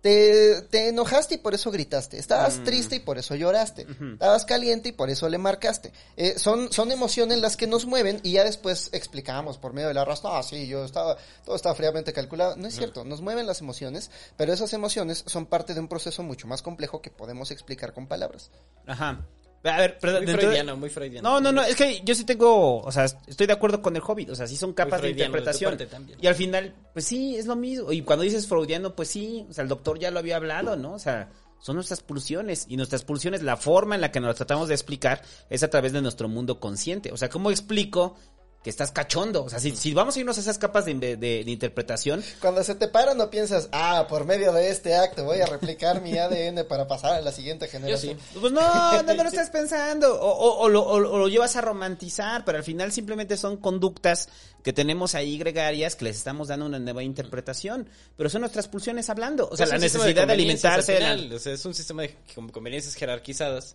te, 0.00 0.62
te 0.70 0.88
enojaste 0.88 1.34
y 1.34 1.38
por 1.38 1.52
eso 1.52 1.70
gritaste. 1.70 2.18
Estabas 2.18 2.64
triste 2.64 2.96
y 2.96 3.00
por 3.00 3.18
eso 3.18 3.34
lloraste. 3.34 3.86
Estabas 4.14 4.46
caliente 4.46 4.88
y 4.88 4.92
por 4.92 5.10
eso 5.10 5.28
le 5.28 5.36
marcaste. 5.36 5.92
Eh, 6.16 6.38
son, 6.38 6.72
son 6.72 6.90
emociones 6.90 7.38
las 7.38 7.58
que 7.58 7.66
nos 7.66 7.84
mueven 7.84 8.20
y 8.22 8.32
ya 8.32 8.44
después 8.44 8.88
explicamos 8.92 9.58
por 9.58 9.74
medio 9.74 9.88
de 9.88 9.94
la 9.94 10.06
razón. 10.06 10.30
Ah, 10.34 10.42
sí, 10.42 10.66
yo 10.66 10.82
estaba, 10.86 11.18
todo 11.44 11.56
estaba 11.56 11.74
fríamente 11.74 12.14
calculado. 12.14 12.56
No 12.56 12.66
es 12.66 12.74
cierto, 12.74 13.04
nos 13.04 13.20
mueven 13.20 13.46
las 13.46 13.60
emociones, 13.60 14.10
pero 14.38 14.50
esas 14.54 14.72
emociones 14.72 15.24
son 15.26 15.44
parte 15.44 15.74
de 15.74 15.80
un 15.80 15.88
proceso 15.88 16.22
mucho 16.22 16.46
más 16.46 16.62
complejo 16.62 17.02
que 17.02 17.10
podemos 17.10 17.50
explicar 17.50 17.92
con 17.92 18.06
palabras. 18.06 18.50
Ajá. 18.86 19.26
A 19.64 19.76
ver, 19.78 19.96
pero 20.00 20.14
Muy 20.14 20.26
dentro 20.26 20.36
de- 20.36 20.42
freudiano, 20.42 20.76
muy 20.76 20.90
freudiano. 20.90 21.28
No, 21.30 21.40
no, 21.40 21.52
no, 21.52 21.62
es 21.62 21.76
que 21.76 22.02
yo 22.04 22.14
sí 22.14 22.24
tengo, 22.24 22.80
o 22.80 22.90
sea, 22.90 23.04
estoy 23.04 23.46
de 23.46 23.52
acuerdo 23.52 23.80
con 23.80 23.94
el 23.94 24.02
Hobbit, 24.04 24.30
o 24.30 24.34
sea, 24.34 24.46
sí 24.48 24.56
son 24.56 24.72
capas 24.72 25.00
de 25.02 25.10
interpretación. 25.10 25.78
Y 26.20 26.26
al 26.26 26.34
final, 26.34 26.74
pues 26.92 27.04
sí, 27.04 27.36
es 27.36 27.46
lo 27.46 27.54
mismo. 27.54 27.92
Y 27.92 28.02
cuando 28.02 28.24
dices 28.24 28.46
freudiano, 28.48 28.96
pues 28.96 29.08
sí, 29.08 29.46
o 29.48 29.52
sea, 29.52 29.62
el 29.62 29.68
doctor 29.68 29.98
ya 29.98 30.10
lo 30.10 30.18
había 30.18 30.36
hablado, 30.36 30.76
¿no? 30.76 30.94
O 30.94 30.98
sea, 30.98 31.30
son 31.60 31.76
nuestras 31.76 32.00
pulsiones. 32.02 32.66
Y 32.68 32.76
nuestras 32.76 33.04
pulsiones, 33.04 33.42
la 33.42 33.56
forma 33.56 33.94
en 33.94 34.00
la 34.00 34.10
que 34.10 34.18
nos 34.18 34.34
tratamos 34.34 34.66
de 34.66 34.74
explicar 34.74 35.22
es 35.48 35.62
a 35.62 35.70
través 35.70 35.92
de 35.92 36.02
nuestro 36.02 36.28
mundo 36.28 36.58
consciente. 36.58 37.12
O 37.12 37.16
sea, 37.16 37.28
¿cómo 37.28 37.50
explico 37.52 38.16
que 38.62 38.70
estás 38.70 38.92
cachondo? 38.92 39.42
O 39.44 39.50
sea, 39.50 39.58
si, 39.58 39.74
si 39.74 39.92
vamos 39.92 40.16
a 40.16 40.20
irnos 40.20 40.38
a 40.38 40.40
esas 40.40 40.56
capas 40.58 40.84
de, 40.84 40.94
de- 40.94 41.16
de 41.16 41.50
interpretación, 41.50 42.22
Cuando 42.40 42.62
se 42.62 42.74
te 42.76 42.86
para 42.88 43.14
no 43.14 43.28
piensas, 43.28 43.68
ah, 43.72 44.06
por 44.08 44.24
medio 44.24 44.52
de 44.52 44.70
este 44.70 44.94
acto 44.94 45.24
voy 45.24 45.40
a 45.40 45.46
replicar 45.46 46.00
mi 46.00 46.16
ADN 46.16 46.64
para 46.68 46.86
pasar 46.86 47.14
a 47.14 47.20
la 47.20 47.32
siguiente 47.32 47.66
Yo 47.66 47.72
generación. 47.72 48.18
sí. 48.18 48.38
Pues 48.40 48.52
no, 48.52 48.60
no, 48.60 49.02
no 49.02 49.14
lo 49.22 49.22
estás 49.28 49.50
pensando. 49.50 50.14
O, 50.20 50.30
o- 50.30 50.58
o 50.60 50.68
lo, 50.68 50.82
o- 50.82 50.94
o 51.14 51.18
lo 51.18 51.28
llevas 51.28 51.56
a 51.56 51.60
romantizar, 51.60 52.44
pero 52.44 52.58
al 52.58 52.64
final 52.64 52.92
simplemente 52.92 53.36
son 53.36 53.56
conductas 53.56 54.28
que 54.62 54.72
tenemos 54.72 55.16
ahí 55.16 55.38
gregarias 55.38 55.96
que 55.96 56.04
les 56.04 56.16
estamos 56.16 56.46
dando 56.48 56.66
una 56.66 56.78
nueva 56.78 57.02
interpretación. 57.02 57.88
Pero 58.16 58.30
son 58.30 58.42
nuestras 58.42 58.68
pulsiones 58.68 59.10
hablando. 59.10 59.48
O 59.50 59.56
sea, 59.56 59.66
la 59.66 59.78
necesidad 59.78 60.26
de, 60.26 60.32
alimentarse. 60.34 60.96
al 60.98 61.02
la- 61.02 61.10
final. 61.16 61.32
O 61.34 61.38
sea, 61.40 61.52
es 61.52 61.64
un 61.64 61.74
sistema 61.74 62.02
de 62.02 62.16
con- 62.34 62.48
conveniencias 62.50 62.94
jerarquizadas 62.94 63.74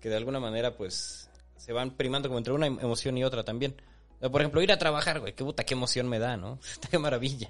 que 0.00 0.08
de 0.08 0.16
alguna 0.16 0.40
manera, 0.40 0.76
pues, 0.76 1.30
se 1.56 1.72
van 1.72 1.96
primando 1.96 2.28
como 2.28 2.38
entre 2.38 2.52
una 2.52 2.66
em- 2.66 2.78
emoción 2.80 3.16
y 3.16 3.22
otra 3.22 3.44
también. 3.44 3.76
Sea, 4.20 4.30
por 4.30 4.40
ejemplo, 4.40 4.62
ir 4.62 4.72
a 4.72 4.78
trabajar, 4.78 5.20
güey, 5.20 5.34
qué 5.34 5.44
puta, 5.44 5.64
qué 5.64 5.74
emoción 5.74 6.08
me 6.08 6.18
da, 6.18 6.36
¿no? 6.36 6.58
qué 6.90 6.98
maravilla. 6.98 7.48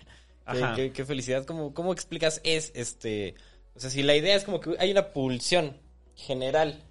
Qué, 0.50 0.62
Ajá. 0.62 0.74
qué- 0.74 0.92
qué 0.92 1.05
felicidad. 1.05 1.44
¿Cómo, 1.44 1.72
¿Cómo 1.72 1.92
explicas 1.92 2.40
es 2.44 2.70
este? 2.74 3.35
O 3.74 3.81
sea, 3.81 3.90
si 3.90 4.03
la 4.03 4.14
idea 4.16 4.35
es 4.37 4.44
como 4.44 4.61
que 4.61 4.77
hay 4.79 4.90
una 4.90 5.12
pulsión 5.12 5.77
general 6.14 6.83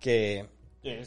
que 0.00 0.46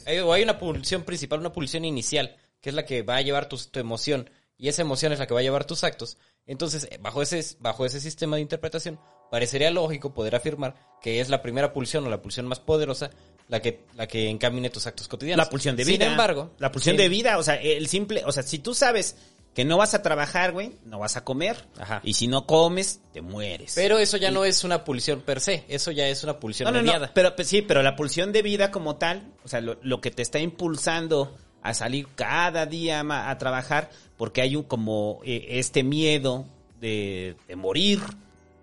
hay, 0.06 0.18
o 0.20 0.32
hay 0.32 0.42
una 0.42 0.58
pulsión 0.58 1.02
principal, 1.02 1.40
una 1.40 1.52
pulsión 1.52 1.84
inicial, 1.84 2.36
que 2.60 2.70
es 2.70 2.74
la 2.74 2.84
que 2.86 3.02
va 3.02 3.16
a 3.16 3.22
llevar 3.22 3.48
tu, 3.48 3.56
tu 3.58 3.78
emoción, 3.80 4.30
y 4.56 4.68
esa 4.68 4.82
emoción 4.82 5.12
es 5.12 5.18
la 5.18 5.26
que 5.26 5.34
va 5.34 5.40
a 5.40 5.42
llevar 5.42 5.66
tus 5.66 5.84
actos. 5.84 6.16
Entonces, 6.46 6.88
eh, 6.90 6.98
bajo 7.00 7.20
ese, 7.22 7.56
bajo 7.60 7.84
ese 7.84 8.00
sistema 8.00 8.36
de 8.36 8.42
interpretación, 8.42 8.98
parecería 9.30 9.70
lógico 9.70 10.14
poder 10.14 10.34
afirmar 10.36 10.76
que 11.02 11.20
es 11.20 11.28
la 11.28 11.42
primera 11.42 11.72
pulsión 11.72 12.06
o 12.06 12.08
la 12.10 12.22
pulsión 12.22 12.46
más 12.46 12.60
poderosa 12.60 13.10
la 13.48 13.60
que, 13.60 13.84
la 13.94 14.06
que 14.06 14.28
encamine 14.28 14.70
tus 14.70 14.86
actos 14.86 15.08
cotidianos. 15.08 15.44
La 15.44 15.50
pulsión 15.50 15.76
de 15.76 15.84
vida. 15.84 16.04
Sin 16.04 16.12
embargo, 16.12 16.52
la 16.58 16.72
pulsión 16.72 16.96
de 16.96 17.08
vida, 17.08 17.38
o 17.38 17.42
sea, 17.42 17.54
el 17.56 17.86
simple, 17.88 18.22
o 18.24 18.32
sea, 18.32 18.42
si 18.42 18.58
tú 18.58 18.74
sabes 18.74 19.16
que 19.54 19.64
no 19.64 19.78
vas 19.78 19.94
a 19.94 20.02
trabajar, 20.02 20.52
güey, 20.52 20.72
no 20.84 20.98
vas 20.98 21.16
a 21.16 21.24
comer. 21.24 21.64
Ajá. 21.78 22.00
Y 22.04 22.14
si 22.14 22.26
no 22.26 22.46
comes, 22.46 23.00
te 23.12 23.22
mueres. 23.22 23.72
Pero 23.74 23.98
eso 23.98 24.18
ya 24.18 24.30
no 24.30 24.44
es 24.44 24.64
una 24.64 24.84
pulsión 24.84 25.22
per 25.22 25.40
se, 25.40 25.64
eso 25.68 25.90
ya 25.92 26.06
es 26.08 26.22
una 26.24 26.38
pulsión 26.38 26.66
no, 26.66 26.72
no, 26.72 26.78
no, 26.78 26.84
mediada. 26.84 27.10
pero 27.14 27.34
pues, 27.34 27.48
sí, 27.48 27.62
pero 27.62 27.82
la 27.82 27.96
pulsión 27.96 28.32
de 28.32 28.42
vida 28.42 28.70
como 28.70 28.96
tal, 28.96 29.32
o 29.44 29.48
sea, 29.48 29.60
lo, 29.60 29.78
lo 29.82 30.00
que 30.00 30.10
te 30.10 30.22
está 30.22 30.38
impulsando 30.40 31.34
a 31.62 31.72
salir 31.74 32.06
cada 32.14 32.66
día 32.66 33.02
a 33.08 33.38
trabajar, 33.38 33.90
porque 34.16 34.42
hay 34.42 34.56
un 34.56 34.62
como 34.62 35.20
eh, 35.24 35.46
este 35.50 35.82
miedo 35.82 36.46
de, 36.80 37.36
de 37.48 37.56
morir. 37.56 38.00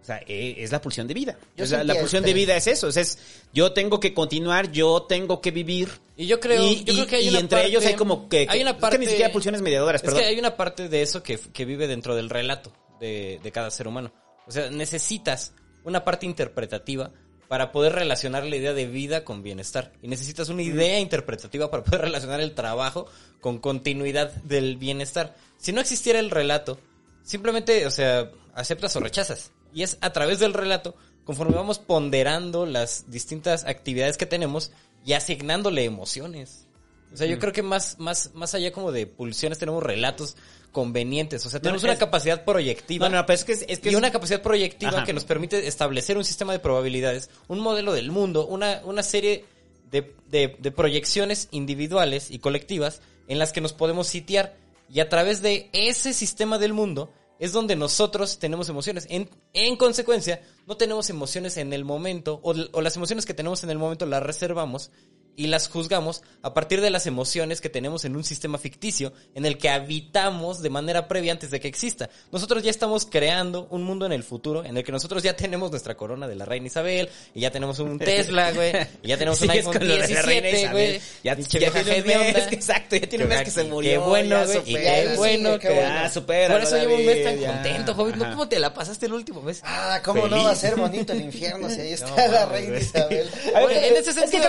O 0.04 0.06
sea, 0.06 0.20
eh, 0.28 0.56
es 0.58 0.72
la 0.72 0.82
pulsión 0.82 1.08
de 1.08 1.14
vida. 1.14 1.38
Yo 1.58 1.64
O 1.64 1.68
sea, 1.68 1.78
la 1.80 1.86
sentía 1.94 2.02
pulsión 2.02 2.24
de 2.24 2.34
vida 2.34 2.56
es 2.58 2.68
eso. 2.68 2.90
es 2.90 3.18
yo 3.54 3.72
tengo 3.72 4.00
que 4.02 4.14
continuar, 4.14 4.70
yo 4.72 5.04
tengo 5.04 5.40
que 5.42 5.52
vivir. 5.52 5.90
Y 6.18 6.28
yo 6.28 6.40
creo, 6.40 6.62
y, 6.62 6.84
yo 6.84 6.94
creo 6.94 7.04
y- 7.06 7.08
que 7.08 7.16
hay 7.16 7.26
y 7.26 7.30
una 7.30 7.40
entre 7.40 7.58
parte- 7.58 7.70
ellos 7.70 7.86
hay 7.86 7.94
como 7.96 8.28
que, 8.30 8.46
hay 8.50 8.62
una 8.62 8.72
es 8.72 8.76
que 8.76 8.82
parte 8.82 9.00
ni 9.00 9.06
siquiera 9.08 9.32
pulsiones 9.32 9.62
mediadoras, 9.62 10.02
Es 10.02 10.06
perdón. 10.06 10.20
que 10.22 10.26
hay 10.28 10.38
una 10.38 10.56
parte 10.58 10.90
de 10.90 11.02
eso 11.02 11.24
que, 11.24 11.40
que 11.40 11.66
vive 11.66 11.88
dentro 11.88 12.16
del 12.16 12.30
relato 12.30 12.74
de, 13.00 13.40
de 13.42 13.52
cada 13.54 13.72
ser 13.72 13.88
humano. 13.88 14.12
O 14.46 14.52
sea, 14.52 14.70
necesitas 14.70 15.54
una 15.86 16.04
parte 16.04 16.26
interpretativa 16.26 17.12
para 17.48 17.72
poder 17.72 17.94
relacionar 17.94 18.44
la 18.46 18.56
idea 18.58 18.74
de 18.74 18.88
vida 18.88 19.24
con 19.24 19.42
bienestar. 19.42 19.94
Y 20.02 20.08
necesitas 20.10 20.50
una 20.50 20.64
idea 20.64 21.00
interpretativa 21.00 21.72
para 21.72 21.84
poder 21.84 22.02
relacionar 22.02 22.42
el 22.42 22.54
trabajo 22.56 23.06
con 23.40 23.60
continuidad 23.60 24.32
del 24.44 24.76
bienestar. 24.78 25.36
Si 25.58 25.72
no 25.72 25.80
existiera 25.80 26.20
el 26.20 26.30
relato, 26.30 26.80
simplemente, 27.24 27.86
o 27.86 27.92
sea, 27.92 28.30
aceptas 28.54 28.96
o 28.96 29.00
rechazas. 29.00 29.52
Y 29.74 29.84
es 29.84 29.98
a 30.02 30.12
través 30.14 30.40
del 30.40 30.54
relato, 30.54 30.96
conforme 31.26 31.56
vamos 31.56 31.80
ponderando 31.80 32.66
las 32.66 33.10
distintas 33.10 33.64
actividades 33.66 34.18
que 34.18 34.26
tenemos 34.26 34.72
y 35.06 35.14
asignándole 35.14 35.84
emociones. 35.84 36.68
O 37.14 37.18
sea, 37.18 37.28
yo 37.28 37.38
creo 37.40 37.54
que 37.54 37.62
más, 37.62 38.00
más, 38.00 38.32
más 38.34 38.54
allá 38.56 38.72
como 38.72 38.92
de 38.92 39.06
pulsiones 39.06 39.60
tenemos 39.60 39.84
relatos 39.84 40.36
convenientes. 40.72 41.46
O 41.46 41.50
sea, 41.50 41.60
tenemos 41.60 41.84
No, 41.84 41.90
una 41.90 42.00
capacidad 42.00 42.44
proyectiva. 42.44 43.08
No, 43.08 43.18
no, 43.18 43.26
pero 43.28 43.36
es 43.36 43.44
que 43.44 43.52
es, 43.52 43.66
es 43.68 43.80
que 43.80 43.92
y 43.92 43.96
una 43.96 44.12
capacidad 44.12 44.42
proyectiva 44.42 44.92
Ajá. 44.92 45.04
que 45.04 45.14
nos 45.14 45.24
permite 45.24 45.68
establecer 45.68 46.18
un 46.18 46.26
sistema 46.26 46.52
de 46.54 46.60
probabilidades, 46.60 47.30
un 47.48 47.60
modelo 47.60 47.94
del 47.94 48.10
mundo, 48.12 48.48
una, 48.48 48.82
una 48.84 49.04
serie 49.04 49.46
de, 49.92 50.16
de- 50.30 50.56
de 50.58 50.72
proyecciones 50.72 51.50
individuales 51.52 52.32
y 52.32 52.40
colectivas 52.40 53.02
en 53.28 53.38
las 53.38 53.54
que 53.54 53.62
nos 53.62 53.74
podemos 53.74 54.08
sitiar. 54.08 54.56
Y 54.90 55.00
a 55.00 55.08
través 55.10 55.44
de 55.44 55.70
ese 55.74 56.14
sistema 56.14 56.58
del 56.58 56.74
mundo 56.74 57.14
es 57.44 57.52
donde 57.52 57.76
nosotros 57.76 58.40
tenemos 58.40 58.70
emociones. 58.70 59.06
En, 59.10 59.30
en 59.52 59.76
consecuencia, 59.76 60.42
no 60.66 60.78
tenemos 60.78 61.10
emociones 61.10 61.58
en 61.58 61.74
el 61.74 61.84
momento, 61.84 62.40
o, 62.42 62.56
o 62.72 62.82
las 62.82 62.96
emociones 62.96 63.26
que 63.26 63.34
tenemos 63.34 63.66
en 63.66 63.70
el 63.70 63.78
momento 63.78 64.06
las 64.06 64.24
reservamos 64.24 64.92
y 65.36 65.48
las 65.48 65.68
juzgamos 65.68 66.22
a 66.42 66.54
partir 66.54 66.82
de 66.82 66.90
las 66.90 67.08
emociones 67.08 67.60
que 67.62 67.70
tenemos 67.70 68.06
en 68.06 68.16
un 68.16 68.24
sistema 68.24 68.58
ficticio 68.58 69.14
en 69.36 69.46
el 69.46 69.58
que 69.58 69.70
habitamos 69.70 70.62
de 70.62 70.70
manera 70.70 71.08
previa 71.08 71.32
antes 71.32 71.50
de 71.52 71.60
que 71.60 71.68
exista. 71.68 72.10
Nosotros 72.32 72.62
ya 72.64 72.70
estamos 72.72 73.06
creando 73.06 73.68
un 73.72 73.84
mundo 73.84 74.06
en 74.06 74.12
el 74.12 74.24
futuro 74.24 74.64
en 74.64 74.78
el 74.78 74.84
que 74.84 74.92
nosotros 74.92 75.24
ya 75.24 75.36
tenemos 75.36 75.72
nuestra 75.72 75.96
corona 75.96 76.28
de 76.28 76.36
la 76.36 76.46
reina 76.46 76.68
Isabel 76.68 77.10
y 77.34 77.42
ya 77.42 77.52
tenemos 77.52 77.80
un 77.80 77.98
Tesla, 78.00 78.52
güey, 78.52 78.74
y 79.02 79.08
ya 79.08 79.18
tenemos 79.18 79.42
un 79.42 79.50
iPhone 79.52 79.74
con 79.74 79.88
lo 79.88 79.94
de 79.96 80.00
la 80.00 80.22
reina 80.22 80.48
17, 80.48 80.62
Isabel. 80.62 80.72
güey. 80.72 81.02
Ya, 81.24 81.36
ya 81.36 81.72
tiene 81.84 82.02
un 82.02 82.08
mes, 82.08 82.48
exacto, 82.52 82.96
ya 82.96 83.08
tiene 83.10 83.24
un 83.26 83.30
mes 83.30 83.42
que 83.44 83.52
se 83.52 83.64
Qué 83.64 83.70
murió. 83.70 84.02
bueno, 84.04 84.30
ya 84.30 84.46
güey, 84.46 84.58
y 84.58 84.72
supera, 84.74 84.94
qué 85.04 85.10
sí, 85.10 85.18
bueno, 85.18 85.52
qué 85.54 85.60
que- 85.68 85.74
bueno. 85.74 85.90
Ya, 85.90 86.10
supéralo, 86.10 86.54
Por 86.56 86.64
eso 86.64 86.78
llevo 86.78 86.96
un 86.96 87.06
mes 87.06 87.24
tan 87.24 87.38
contento, 87.38 87.94
joven. 87.96 88.20
¿No 88.20 88.30
cómo 88.30 88.48
te 88.50 88.60
la 88.60 88.74
pasaste 88.74 89.06
el 89.08 89.14
último 89.14 89.42
mes? 89.42 89.62
Ah, 89.64 90.00
¿cómo 90.04 90.28
no 90.28 90.44
va 90.44 90.52
a 90.52 90.56
ser 90.56 90.76
bonito 90.76 91.14
el 91.14 91.22
infierno 91.22 91.70
si 91.70 91.82
ahí 91.82 91.94
está 91.94 92.28
la 92.28 92.46
reina 92.46 92.78
Isabel? 92.78 93.30
Bueno, 93.52 93.70
en 93.72 93.96
ese 93.98 94.10
es 94.12 94.16
que 94.16 94.28
sentido, 94.28 94.44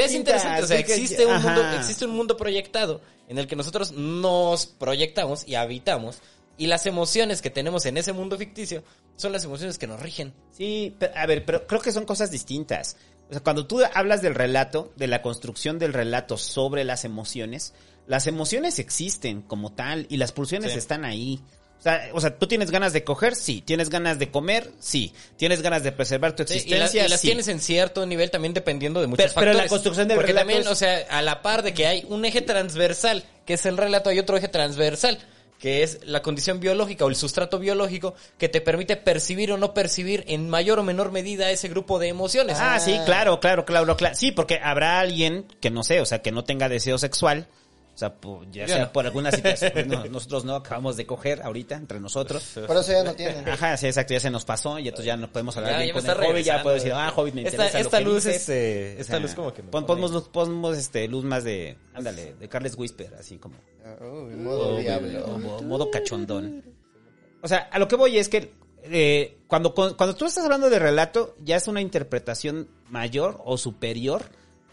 idea 0.00 0.10
es 0.10 0.14
interesante. 0.14 0.62
O 0.62 0.66
sea, 0.66 0.78
existe 0.78 1.26
un, 1.26 1.42
mundo, 1.42 1.62
existe 1.76 2.04
un 2.04 2.12
mundo 2.12 2.36
proyectado 2.36 3.00
en 3.28 3.38
el 3.38 3.46
que 3.46 3.56
nosotros 3.56 3.92
nos 3.92 4.66
proyectamos 4.66 5.46
y 5.46 5.54
habitamos. 5.54 6.18
Y 6.58 6.66
las 6.66 6.84
emociones 6.86 7.40
que 7.40 7.48
tenemos 7.48 7.86
en 7.86 7.96
ese 7.96 8.12
mundo 8.12 8.36
ficticio 8.36 8.82
son 9.16 9.32
las 9.32 9.44
emociones 9.44 9.78
que 9.78 9.86
nos 9.86 10.00
rigen. 10.00 10.34
Sí, 10.52 10.94
pero, 10.98 11.12
a 11.16 11.26
ver, 11.26 11.44
pero 11.44 11.66
creo 11.66 11.80
que 11.80 11.92
son 11.92 12.04
cosas 12.04 12.30
distintas. 12.30 12.96
O 13.30 13.32
sea, 13.32 13.42
cuando 13.42 13.66
tú 13.66 13.80
hablas 13.94 14.20
del 14.20 14.34
relato, 14.34 14.92
de 14.96 15.06
la 15.06 15.22
construcción 15.22 15.78
del 15.78 15.92
relato 15.92 16.36
sobre 16.36 16.84
las 16.84 17.04
emociones, 17.04 17.72
las 18.06 18.26
emociones 18.26 18.78
existen 18.78 19.40
como 19.40 19.72
tal 19.72 20.06
y 20.10 20.16
las 20.16 20.32
pulsiones 20.32 20.72
Sí. 20.72 20.78
están 20.78 21.04
ahí. 21.04 21.40
O 21.80 21.82
sea, 21.82 22.10
o 22.12 22.20
sea, 22.20 22.36
tú 22.38 22.46
tienes 22.46 22.70
ganas 22.70 22.92
de 22.92 23.02
coger, 23.04 23.34
sí. 23.34 23.62
Tienes 23.64 23.88
ganas 23.88 24.18
de 24.18 24.30
comer, 24.30 24.70
sí. 24.80 25.14
Tienes 25.38 25.62
ganas 25.62 25.82
de 25.82 25.92
preservar 25.92 26.36
tu 26.36 26.42
Sí, 26.44 26.52
y, 26.52 26.54
la- 26.70 26.84
existencia, 26.84 27.06
y 27.06 27.08
las 27.08 27.20
sí. 27.20 27.26
tienes 27.28 27.48
en 27.48 27.58
cierto 27.58 28.04
nivel 28.04 28.30
también 28.30 28.52
dependiendo 28.52 29.00
de 29.00 29.06
muchos 29.06 29.24
Pero- 29.24 29.34
pero 29.34 29.46
factores. 29.52 29.64
la 29.64 29.68
construcción 29.70 30.06
del 30.08 30.16
Porque 30.18 30.34
también, 30.34 30.60
es- 30.60 30.66
o 30.66 30.74
sea, 30.74 31.06
a 31.08 31.22
la 31.22 31.40
par 31.40 31.62
de 31.62 31.72
que 31.72 31.86
hay 31.86 32.04
un 32.08 32.24
eje 32.26 32.42
transversal, 32.42 33.24
que 33.46 33.54
es 33.54 33.64
el 33.64 33.78
relato, 33.78 34.10
hay 34.10 34.18
otro 34.18 34.36
eje 34.36 34.48
transversal, 34.48 35.18
que 35.58 35.82
es 35.82 36.00
la 36.04 36.20
condición 36.22 36.60
biológica 36.60 37.04
o 37.04 37.08
el 37.08 37.16
sustrato 37.16 37.58
biológico 37.58 38.14
que 38.38 38.48
te 38.50 38.60
permite 38.60 38.96
percibir 38.96 39.50
o 39.52 39.56
no 39.58 39.72
percibir 39.74 40.24
en 40.28 40.48
mayor 40.50 40.78
o 40.78 40.82
menor 40.82 41.12
medida 41.12 41.50
ese 41.50 41.68
grupo 41.68 41.98
de 41.98 42.08
emociones. 42.08 42.56
Ah, 42.60 42.78
sí, 42.80 42.98
claro, 43.06 43.40
claro, 43.40 43.64
claro, 43.64 43.96
claro. 43.96 44.14
Sí, 44.14 44.32
porque 44.32 44.58
habrá 44.62 45.00
alguien 45.00 45.46
que 45.60 45.70
no 45.70 45.82
sé, 45.82 46.00
o 46.00 46.06
sea, 46.06 46.20
que 46.20 46.30
no 46.32 46.44
tenga 46.44 46.68
deseo 46.68 46.98
sexual. 46.98 47.46
O 48.00 48.04
sea, 48.08 48.14
po- 48.14 48.42
ya 48.50 48.62
Yo 48.64 48.74
sea 48.76 48.84
no. 48.86 48.92
por 48.94 49.04
alguna 49.04 49.30
situación. 49.30 49.72
no, 49.88 50.06
nosotros 50.06 50.46
no 50.46 50.54
acabamos 50.54 50.96
de 50.96 51.04
coger 51.04 51.42
ahorita 51.42 51.74
entre 51.74 52.00
nosotros. 52.00 52.42
Por 52.66 52.74
eso 52.78 52.92
ya 52.92 53.04
no 53.04 53.12
tienen. 53.14 53.46
Ajá, 53.46 53.76
sí, 53.76 53.88
exacto, 53.88 54.14
ya 54.14 54.20
se 54.20 54.30
nos 54.30 54.46
pasó 54.46 54.78
y 54.78 54.84
entonces 54.88 55.04
ya 55.04 55.18
no 55.18 55.30
podemos 55.30 55.54
hablar 55.58 55.72
Ya, 55.72 55.76
bien 55.80 55.88
ya 55.88 55.92
con 55.92 56.00
está 56.10 56.12
el 56.24 56.30
Hobbit, 56.32 56.44
ya 56.46 56.62
puedo 56.62 56.74
decir, 56.76 56.92
ah, 56.94 57.12
Hobbit, 57.14 57.34
me 57.34 57.42
Esta- 57.42 57.56
interesa 57.56 57.78
lo 57.78 57.84
esta 57.84 57.98
que 57.98 58.04
luz, 58.04 58.14
dices. 58.24 58.36
este, 58.36 58.94
O 58.96 59.00
esta 59.02 59.12
sea, 59.12 59.20
luz 59.20 59.34
como 59.34 59.52
que 59.52 59.62
me 59.62 59.68
pon- 59.68 59.84
pone- 59.84 60.00
ponnos 60.00 60.12
luz, 60.12 60.28
ponnos, 60.30 60.78
este, 60.78 61.06
luz 61.08 61.24
más 61.24 61.44
de, 61.44 61.76
ándale, 61.92 62.36
de 62.40 62.48
Carles 62.48 62.74
Whisper, 62.78 63.14
así 63.20 63.36
como, 63.36 63.56
Uy, 64.00 64.34
modo 64.34 64.78
diablo. 64.78 65.22
como 65.24 65.60
modo 65.60 65.90
cachondón. 65.90 66.64
O 67.42 67.48
sea, 67.48 67.68
a 67.70 67.78
lo 67.78 67.86
que 67.86 67.96
voy 67.96 68.16
es 68.16 68.30
que 68.30 68.54
eh, 68.84 69.36
cuando, 69.46 69.74
cuando 69.74 70.14
tú 70.16 70.24
estás 70.24 70.42
hablando 70.42 70.70
de 70.70 70.78
relato, 70.78 71.36
ya 71.44 71.56
es 71.56 71.68
una 71.68 71.82
interpretación 71.82 72.66
mayor 72.88 73.42
o 73.44 73.58
superior 73.58 74.22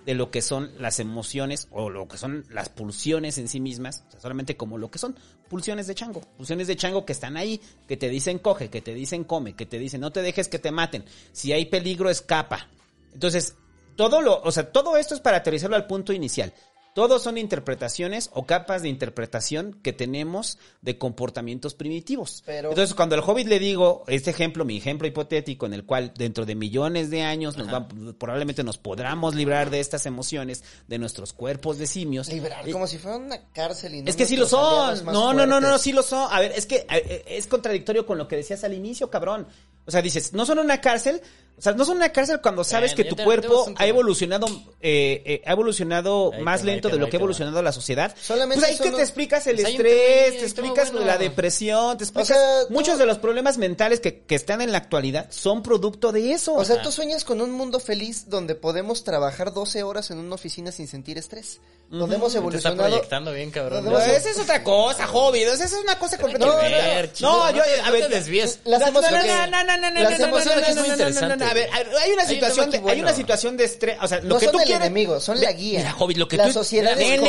de 0.07 0.15
lo 0.15 0.31
que 0.31 0.41
son 0.41 0.71
las 0.79 1.01
emociones 1.01 1.67
o 1.69 1.89
lo 1.89 2.07
que 2.07 2.17
son 2.17 2.45
las 2.49 2.69
pulsiones 2.69 3.37
en 3.39 3.49
sí 3.49 3.59
mismas, 3.59 4.05
o 4.07 4.11
sea, 4.11 4.21
solamente 4.21 4.55
como 4.55 4.77
lo 4.77 4.89
que 4.89 4.99
son 4.99 5.17
pulsiones 5.49 5.85
de 5.85 5.95
chango, 5.95 6.21
pulsiones 6.21 6.67
de 6.67 6.77
chango 6.77 7.05
que 7.05 7.11
están 7.11 7.35
ahí, 7.35 7.59
que 7.89 7.97
te 7.97 8.07
dicen 8.07 8.39
coge, 8.39 8.69
que 8.69 8.81
te 8.81 8.93
dicen 8.93 9.25
come, 9.25 9.53
que 9.53 9.65
te 9.65 9.77
dicen 9.77 9.99
no 9.99 10.13
te 10.13 10.21
dejes 10.21 10.47
que 10.47 10.59
te 10.59 10.71
maten, 10.71 11.03
si 11.33 11.51
hay 11.51 11.65
peligro 11.65 12.09
escapa. 12.09 12.69
Entonces, 13.13 13.55
todo 13.97 14.21
lo, 14.21 14.41
o 14.43 14.51
sea, 14.53 14.71
todo 14.71 14.95
esto 14.95 15.13
es 15.13 15.19
para 15.19 15.37
aterrizarlo 15.37 15.75
al 15.75 15.87
punto 15.87 16.13
inicial. 16.13 16.53
Todos 16.97 17.21
son 17.21 17.37
interpretaciones 17.37 18.31
o 18.33 18.47
capas 18.47 18.81
de 18.81 18.89
interpretación 18.89 19.77
que 19.83 19.93
tenemos 19.93 20.57
de 20.81 20.97
comportamientos 20.97 21.75
primitivos. 21.75 22.41
Pero- 22.43 22.69
Entonces, 22.69 22.95
cuando 22.95 23.13
al 23.13 23.21
hobbit 23.23 23.45
le 23.47 23.59
digo 23.59 24.03
este 24.07 24.31
ejemplo, 24.31 24.65
mi 24.65 24.77
ejemplo 24.77 25.07
hipotético, 25.07 25.67
en 25.67 25.75
el 25.75 25.85
cual 25.85 26.11
dentro 26.17 26.43
de 26.47 26.55
millones 26.55 27.11
de 27.11 27.21
años 27.21 27.55
nos 27.55 27.67
va- 27.71 27.87
probablemente 28.17 28.63
nos 28.63 28.79
podamos 28.79 29.35
librar 29.35 29.69
de 29.69 29.79
estas 29.79 30.07
emociones, 30.07 30.63
de 30.87 30.97
nuestros 30.97 31.33
cuerpos 31.33 31.77
de 31.77 31.85
simios. 31.85 32.29
Liberar, 32.29 32.67
Eh, 32.67 32.71
como 32.71 32.87
si 32.87 32.97
fuera 32.97 33.17
una 33.17 33.43
cárcel 33.53 33.93
y 33.93 34.01
no 34.01 34.09
es 34.09 34.15
que 34.15 34.25
sí 34.25 34.35
lo 34.35 34.47
son. 34.47 35.05
No, 35.05 35.33
no, 35.33 35.45
no, 35.45 35.59
no, 35.61 35.67
fuertes. 35.67 35.81
sí 35.83 35.93
lo 35.93 36.01
son. 36.01 36.27
A 36.33 36.39
ver, 36.39 36.51
es 36.55 36.65
que 36.65 36.87
eh, 36.89 37.23
es 37.27 37.45
contradictorio 37.45 38.07
con 38.07 38.17
lo 38.17 38.27
que 38.27 38.37
decías 38.37 38.63
al 38.63 38.73
inicio, 38.73 39.11
cabrón. 39.11 39.45
O 39.85 39.91
sea, 39.91 40.01
dices, 40.01 40.33
no 40.33 40.47
son 40.47 40.57
una 40.57 40.81
cárcel. 40.81 41.21
O 41.57 41.61
sea, 41.61 41.73
no 41.73 41.85
son 41.85 41.97
una 41.97 42.09
cárcel 42.11 42.39
cuando 42.39 42.63
sabes 42.63 42.93
que 42.93 43.03
tu 43.03 43.15
te- 43.15 43.23
cuerpo 43.23 43.65
ha 43.77 43.87
evolucionado, 43.87 44.45
eh, 44.79 45.23
eh, 45.25 45.41
ha 45.43 45.53
evolucionado 45.53 46.31
Ahí 46.31 46.41
más 46.43 46.61
va, 46.61 46.65
lento 46.65 46.87
de 46.89 46.95
va, 46.97 46.99
lo 47.01 47.09
que 47.09 47.15
ha 47.15 47.19
va. 47.19 47.21
evolucionado 47.23 47.61
la 47.63 47.71
sociedad. 47.71 48.15
Solamente 48.21 48.65
pues 48.67 48.79
ahí 48.79 48.83
que 48.89 48.95
te 48.95 49.01
explicas 49.01 49.47
el 49.47 49.55
Pues 49.55 49.69
estrés, 49.69 50.37
te 50.37 50.43
explicas 50.43 50.91
bueno. 50.91 51.07
la 51.07 51.17
depresión, 51.17 51.97
te 51.97 52.03
explicas 52.03 52.27
sea, 52.27 52.67
tú- 52.67 52.73
muchos 52.73 52.99
de 52.99 53.07
los 53.07 53.17
problemas 53.17 53.57
mentales 53.57 53.99
que, 53.99 54.19
que 54.19 54.35
están 54.35 54.61
en 54.61 54.71
la 54.71 54.77
actualidad 54.77 55.31
son 55.31 55.63
producto 55.63 56.11
de 56.11 56.31
eso. 56.33 56.53
O 56.53 56.63
sea, 56.63 56.79
tú 56.83 56.91
sueñas 56.91 57.23
con 57.25 57.41
un 57.41 57.49
mundo 57.51 57.79
feliz 57.79 58.29
donde 58.29 58.53
podemos 58.53 59.03
trabajar 59.03 59.51
12 59.51 59.81
horas 59.81 60.11
en 60.11 60.19
una 60.19 60.35
oficina 60.35 60.71
sin 60.71 60.87
sentir 60.87 61.17
estrés. 61.17 61.59
Donde 61.89 62.17
hemos 62.17 62.33
Te 62.33 62.37
está 62.39 62.39
evolucionado. 62.39 62.89
proyectando 62.89 63.31
bien, 63.31 63.49
cabrón. 63.49 63.85
No, 63.85 63.91
No, 63.91 63.97
no, 63.97 64.03
esa 64.03 64.29
es 64.29 64.37
otra 64.37 64.61
cosa, 64.61 65.07
Hobby. 65.07 65.43
Esa 65.43 65.63
es 65.63 65.71
una 65.71 65.97
cosa 65.97 66.17
Tiene 66.17 66.33
que 66.33 66.39
completamente. 66.39 66.85
ver, 66.95 67.13
chido, 67.13 67.29
no, 67.31 67.49
yo, 67.55 67.63
te- 67.63 67.79
a 67.79 67.85
no 67.85 67.91
ver, 67.93 68.07
te 68.09 68.15
desvíes. 68.15 68.59
Las 68.65 68.81
no, 68.81 68.87
no, 68.87 68.91
no, 68.91 68.99
emociones- 69.07 69.25
no, 69.25 69.47
no, 69.47 69.63
no, 69.63 69.77
no, 69.77 69.91
no, 69.91 70.01
las 70.01 70.11
no, 70.11 70.17
no, 70.19 70.25
emociones 70.27 70.61
no, 70.63 70.67
es 70.67 70.75
no, 70.75 70.81
muy 70.81 70.89
no, 70.89 70.97
no, 70.97 71.03
no, 71.03 71.07
interesante. 71.09 71.45
no, 71.45 71.46
A 71.49 71.53
ver, 71.53 71.69
hay 71.73 71.83
una 71.87 72.01
Hay 72.01 72.11
un 72.13 72.27
situación, 72.27 72.71
de, 72.71 72.81
hay 72.91 73.01
una 73.01 73.13
situación 73.13 73.57
de 73.57 73.63
estrés, 73.65 73.97
o 74.01 74.07
sea, 74.07 74.19
lo 74.21 74.29
No 74.29 74.39
que 74.39 74.45
son 74.45 74.53
tú 74.53 74.59
el 74.59 74.65
quieres 74.65 74.85
enemigo, 74.87 75.19
son 75.19 75.39
la 75.41 75.51
guía. 75.51 75.79
Mira, 75.79 75.95
Hobbit, 75.97 76.17
lo 76.17 76.27
que 76.27 76.37
la 76.37 76.45
tú 76.47 76.51
sociedad 76.53 76.93
a 76.93 76.95
ver, 76.95 77.19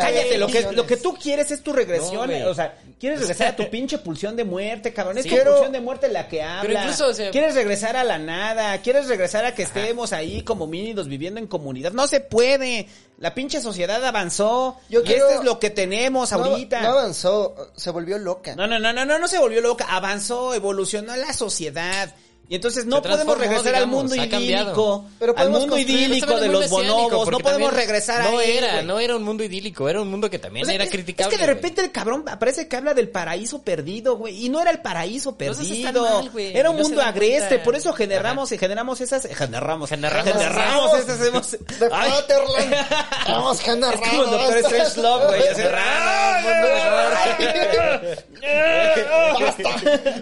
cállate, 0.00 0.38
lo 0.38 0.46
que 0.46 0.52
emociones. 0.58 0.76
lo 0.76 0.86
que 0.86 0.96
tú 0.96 1.14
quieres 1.14 1.50
es 1.50 1.62
tu 1.62 1.72
regresión, 1.72 2.30
No, 2.30 2.48
o 2.50 2.54
sea, 2.54 2.76
quieres 2.98 3.20
regresar 3.20 3.48
a 3.48 3.56
tu 3.56 3.68
pinche 3.70 3.98
pulsión 3.98 4.36
de 4.36 4.44
muerte, 4.44 4.92
cabrón, 4.92 5.18
es 5.18 5.24
Sí. 5.24 5.30
tu 5.30 5.36
pulsión 5.36 5.72
de 5.72 5.80
muerte 5.80 6.08
la 6.08 6.28
que 6.28 6.42
habla. 6.42 6.82
incluso, 6.82 7.08
o 7.08 7.14
sea- 7.14 7.30
quieres 7.30 7.54
regresar 7.54 7.96
a 7.96 8.04
la 8.04 8.18
nada, 8.18 8.80
quieres 8.82 9.06
regresar 9.08 9.44
a 9.44 9.54
que 9.54 9.62
estemos 9.62 10.12
ahí 10.12 10.42
como 10.42 10.66
mínidos 10.66 11.08
viviendo 11.08 11.40
en 11.40 11.46
comunidad. 11.46 11.92
No 11.92 12.06
se 12.06 12.20
puede. 12.20 12.86
La 13.18 13.32
pinche 13.32 13.60
sociedad 13.60 14.04
avanzó. 14.04 14.76
Yo 14.88 15.00
y 15.00 15.04
quiero- 15.04 15.28
esto 15.28 15.40
es 15.40 15.44
lo 15.44 15.58
que 15.60 15.70
tenemos 15.70 16.32
No- 16.32 16.44
ahorita. 16.44 16.80
No, 16.82 16.88
avanzó, 16.90 17.70
se 17.76 17.90
volvió 17.90 18.18
loca. 18.18 18.56
No, 18.56 18.66
no, 18.66 18.78
no, 18.80 18.92
no, 18.92 19.04
no, 19.04 19.18
no 19.18 19.28
se 19.28 19.38
volvió 19.38 19.60
loca, 19.60 19.86
avanzó, 19.88 20.52
evolucionó 20.52 21.14
la 21.16 21.32
sociedad. 21.32 22.14
Y 22.46 22.56
entonces 22.56 22.84
no 22.84 23.00
podemos 23.00 23.38
regresar 23.38 23.74
al 23.74 23.86
mundo 23.86 24.14
idílico. 24.14 25.06
Pero 25.18 25.34
al 25.36 25.48
mundo 25.50 25.78
idílico 25.78 26.38
de 26.38 26.48
los 26.48 26.68
bonobos. 26.68 27.10
No 27.12 27.24
porque 27.24 27.42
podemos 27.42 27.72
regresar 27.72 28.30
No 28.30 28.38
ahí, 28.38 28.58
era, 28.58 28.72
güey. 28.74 28.84
no 28.84 29.00
era 29.00 29.16
un 29.16 29.22
mundo 29.22 29.42
idílico, 29.44 29.88
era 29.88 30.00
un 30.02 30.10
mundo 30.10 30.28
que 30.28 30.38
también 30.38 30.64
O 30.64 30.66
sea, 30.66 30.74
era 30.74 30.84
es- 30.84 30.90
criticable. 30.90 31.34
Es 31.34 31.40
que 31.40 31.46
de 31.46 31.52
repente 31.54 31.80
el 31.80 31.90
cabrón 31.90 32.22
parece 32.38 32.68
que 32.68 32.76
habla 32.76 32.92
del 32.92 33.08
paraíso 33.08 33.62
perdido, 33.62 34.16
güey. 34.18 34.44
Y 34.44 34.50
no 34.50 34.60
era 34.60 34.70
el 34.70 34.80
paraíso 34.80 35.36
perdido. 35.36 36.02
mal, 36.02 36.30
era 36.36 36.68
un 36.70 36.76
no 36.76 36.82
mundo 36.82 37.00
agreste. 37.00 37.48
cuenta. 37.48 37.64
Por 37.64 37.76
eso 37.76 37.92
generamos 37.94 38.52
y 38.52 38.58
generamos 38.58 39.00
esas. 39.00 39.26
Generamos. 39.34 39.88
Generamos. 39.88 40.32
Generamos 40.32 40.98
esas. 40.98 41.20
hemos- 41.26 41.56
Ay, 41.92 42.10
Fatherland. 42.10 42.74
Vamos, 43.26 43.60
generar. 43.60 43.94
es 43.94 44.00
como 44.00 44.24
el 44.24 44.30
Doctor 44.30 44.56
Strange 44.58 45.00
Love, 45.00 45.26
güey. 45.28 45.48
así, 45.48 45.62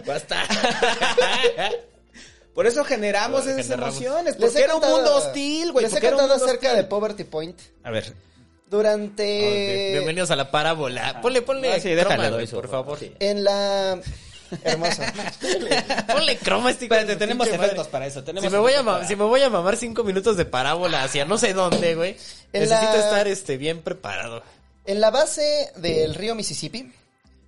Basta. 0.06 0.42
Por 2.54 2.66
eso 2.66 2.84
generamos 2.84 3.46
esas 3.46 3.62
Generamos. 3.66 3.96
emociones. 3.96 4.38
Les 4.38 4.50
Porque 4.50 4.62
era 4.64 4.74
un 4.74 4.80
contado- 4.80 4.96
mundo 4.96 5.16
hostil, 5.16 5.72
güey. 5.72 5.84
Les 5.84 5.92
he 5.92 5.96
un 5.96 6.00
contado 6.02 6.28
mundo 6.28 6.34
acerca 6.44 6.68
hostil. 6.68 6.76
de 6.82 6.84
Poverty 6.84 7.24
Point. 7.24 7.60
A 7.82 7.90
ver. 7.90 8.12
Durante... 8.68 9.88
Ok, 9.88 9.92
Bienvenidos 9.94 10.30
a 10.30 10.36
la 10.36 10.50
parábola. 10.50 11.20
Ponle, 11.20 11.42
ponle 11.42 11.72
Ah, 11.72 11.74
sí, 11.76 11.82
croma, 11.90 11.96
déjale, 11.96 12.30
güey, 12.30 12.46
doy 12.46 12.54
por 12.60 12.70
favor. 12.70 12.98
sí. 12.98 13.12
En 13.20 13.44
la... 13.44 14.00
Hermosa. 14.64 15.12
Ponle 16.12 16.36
croma 16.36 16.70
este 16.70 16.84
Espérate, 16.84 17.16
tenemos 17.16 17.46
efectos 17.48 17.76
madre. 17.78 17.90
para 17.90 18.06
eso. 18.06 18.22
Tenemos 18.22 18.44
Si 18.44 18.52
me, 18.54 18.58
voy 18.58 18.74
a 18.74 18.82
para- 18.82 19.06
si 19.08 19.16
me 19.16 19.24
voy 19.24 19.40
a 19.42 19.48
mamar 19.48 19.76
cinco 19.78 20.04
minutos 20.04 20.36
de 20.36 20.44
parábola 20.44 21.02
hacia 21.04 21.24
no 21.24 21.38
sé 21.38 21.54
dónde, 21.54 21.94
güey, 21.94 22.16
En 22.52 22.62
necesito 22.68 22.92
la- 22.92 22.98
estar 23.04 23.28
este 23.28 23.56
bien 23.56 23.80
preparado. 23.80 24.42
En 24.84 25.00
la 25.00 25.10
base 25.10 25.70
del 25.76 26.14
río 26.14 26.34
Mississippi, 26.34 26.92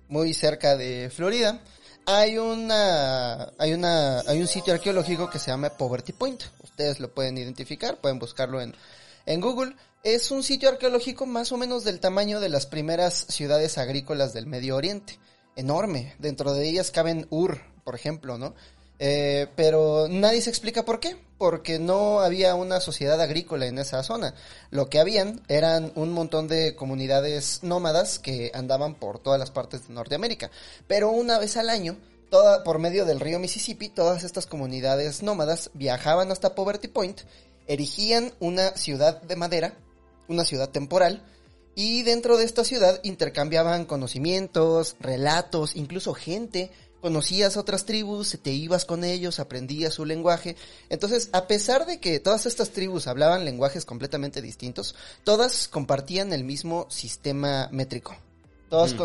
muy 0.07 0.33
cerca 0.33 0.75
de 0.77 1.11
Florida, 1.15 1.59
hay 2.05 2.37
una, 2.37 3.51
hay 3.57 3.73
una, 3.73 4.19
hay 4.21 4.39
un 4.39 4.47
sitio 4.47 4.73
arqueológico 4.73 5.29
que 5.29 5.39
se 5.39 5.51
llama 5.51 5.69
Poverty 5.69 6.13
Point. 6.13 6.43
Ustedes 6.63 6.99
lo 6.99 7.13
pueden 7.13 7.37
identificar, 7.37 7.99
pueden 7.99 8.19
buscarlo 8.19 8.61
en, 8.61 8.75
en 9.25 9.41
Google. 9.41 9.75
Es 10.03 10.29
un 10.29 10.43
sitio 10.43 10.69
arqueológico 10.69 11.25
más 11.25 11.51
o 11.51 11.57
menos 11.57 11.83
del 11.83 11.99
tamaño 11.99 12.39
de 12.39 12.49
las 12.49 12.67
primeras 12.67 13.25
ciudades 13.29 13.77
agrícolas 13.77 14.33
del 14.33 14.45
Medio 14.45 14.75
Oriente. 14.75 15.17
Enorme. 15.55 16.13
Dentro 16.19 16.53
de 16.53 16.69
ellas 16.69 16.91
caben 16.91 17.25
Ur, 17.29 17.61
por 17.83 17.95
ejemplo, 17.95 18.37
¿no? 18.37 18.53
Eh, 18.97 19.47
pero 19.55 20.07
nadie 20.09 20.41
se 20.41 20.49
explica 20.49 20.85
por 20.85 20.99
qué, 20.99 21.17
porque 21.37 21.79
no 21.79 22.21
había 22.21 22.55
una 22.55 22.79
sociedad 22.79 23.19
agrícola 23.19 23.65
en 23.65 23.77
esa 23.77 24.03
zona. 24.03 24.35
Lo 24.71 24.89
que 24.89 24.99
habían 24.99 25.41
eran 25.47 25.91
un 25.95 26.11
montón 26.13 26.47
de 26.47 26.75
comunidades 26.75 27.59
nómadas 27.61 28.19
que 28.19 28.51
andaban 28.53 28.95
por 28.95 29.19
todas 29.19 29.39
las 29.39 29.51
partes 29.51 29.87
de 29.87 29.93
Norteamérica. 29.93 30.49
Pero 30.87 31.09
una 31.09 31.39
vez 31.39 31.57
al 31.57 31.69
año, 31.69 31.97
toda, 32.29 32.63
por 32.63 32.79
medio 32.79 33.05
del 33.05 33.19
río 33.19 33.39
Mississippi, 33.39 33.89
todas 33.89 34.23
estas 34.23 34.47
comunidades 34.47 35.23
nómadas 35.23 35.71
viajaban 35.73 36.31
hasta 36.31 36.55
Poverty 36.55 36.87
Point, 36.87 37.21
erigían 37.67 38.33
una 38.39 38.77
ciudad 38.77 39.21
de 39.21 39.35
madera, 39.35 39.73
una 40.27 40.45
ciudad 40.45 40.69
temporal, 40.69 41.23
y 41.75 42.03
dentro 42.03 42.37
de 42.37 42.45
esta 42.45 42.63
ciudad 42.63 43.01
intercambiaban 43.03 43.83
conocimientos, 43.83 44.95
relatos, 45.01 45.75
incluso 45.75 46.13
gente. 46.13 46.71
Conocías 47.05 47.55
otras 47.55 47.85
tribus, 47.85 48.35
te 48.41 48.49
ibas 48.51 48.83
con 48.83 49.03
ellos, 49.03 49.39
aprendías 49.39 49.93
su 49.93 50.05
lenguaje. 50.05 50.55
Entonces, 50.89 51.29
a 51.33 51.45
pesar 51.45 51.85
de 51.85 51.99
que 51.99 52.19
todas 52.19 52.47
estas 52.47 52.71
tribus 52.71 53.05
hablaban 53.05 53.45
lenguajes 53.45 53.85
completamente 53.85 54.41
distintos, 54.41 54.95
todas 55.23 55.67
compartían 55.67 56.33
el 56.33 56.43
mismo 56.43 56.87
sistema 56.89 57.69
métrico. 57.71 58.17
Todas 58.71 58.95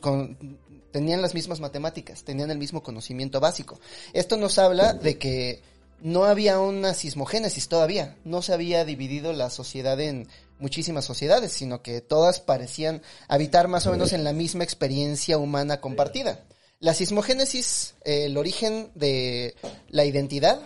con- 0.00 0.48
tenían 0.90 1.20
las 1.20 1.34
mismas 1.34 1.60
matemáticas, 1.60 2.24
tenían 2.24 2.50
el 2.50 2.56
mismo 2.56 2.82
conocimiento 2.82 3.40
básico. 3.40 3.78
Esto 4.14 4.38
nos 4.38 4.58
habla 4.58 4.94
de 4.94 5.18
que 5.18 5.60
no 6.00 6.24
había 6.24 6.60
una 6.60 6.94
sismogénesis 6.94 7.68
todavía, 7.68 8.16
no 8.24 8.40
se 8.40 8.54
había 8.54 8.86
dividido 8.86 9.34
la 9.34 9.50
sociedad 9.50 10.00
en 10.00 10.28
muchísimas 10.60 11.04
sociedades, 11.04 11.52
sino 11.52 11.82
que 11.82 12.00
todas 12.00 12.40
parecían 12.40 13.02
habitar 13.28 13.68
más 13.68 13.86
o 13.86 13.90
menos 13.90 14.14
en 14.14 14.24
la 14.24 14.32
misma 14.32 14.64
experiencia 14.64 15.36
humana 15.36 15.82
compartida. 15.82 16.46
La 16.82 16.94
sismogénesis, 16.94 17.94
eh, 18.06 18.24
el 18.24 18.38
origen 18.38 18.90
de 18.94 19.54
la 19.90 20.06
identidad, 20.06 20.62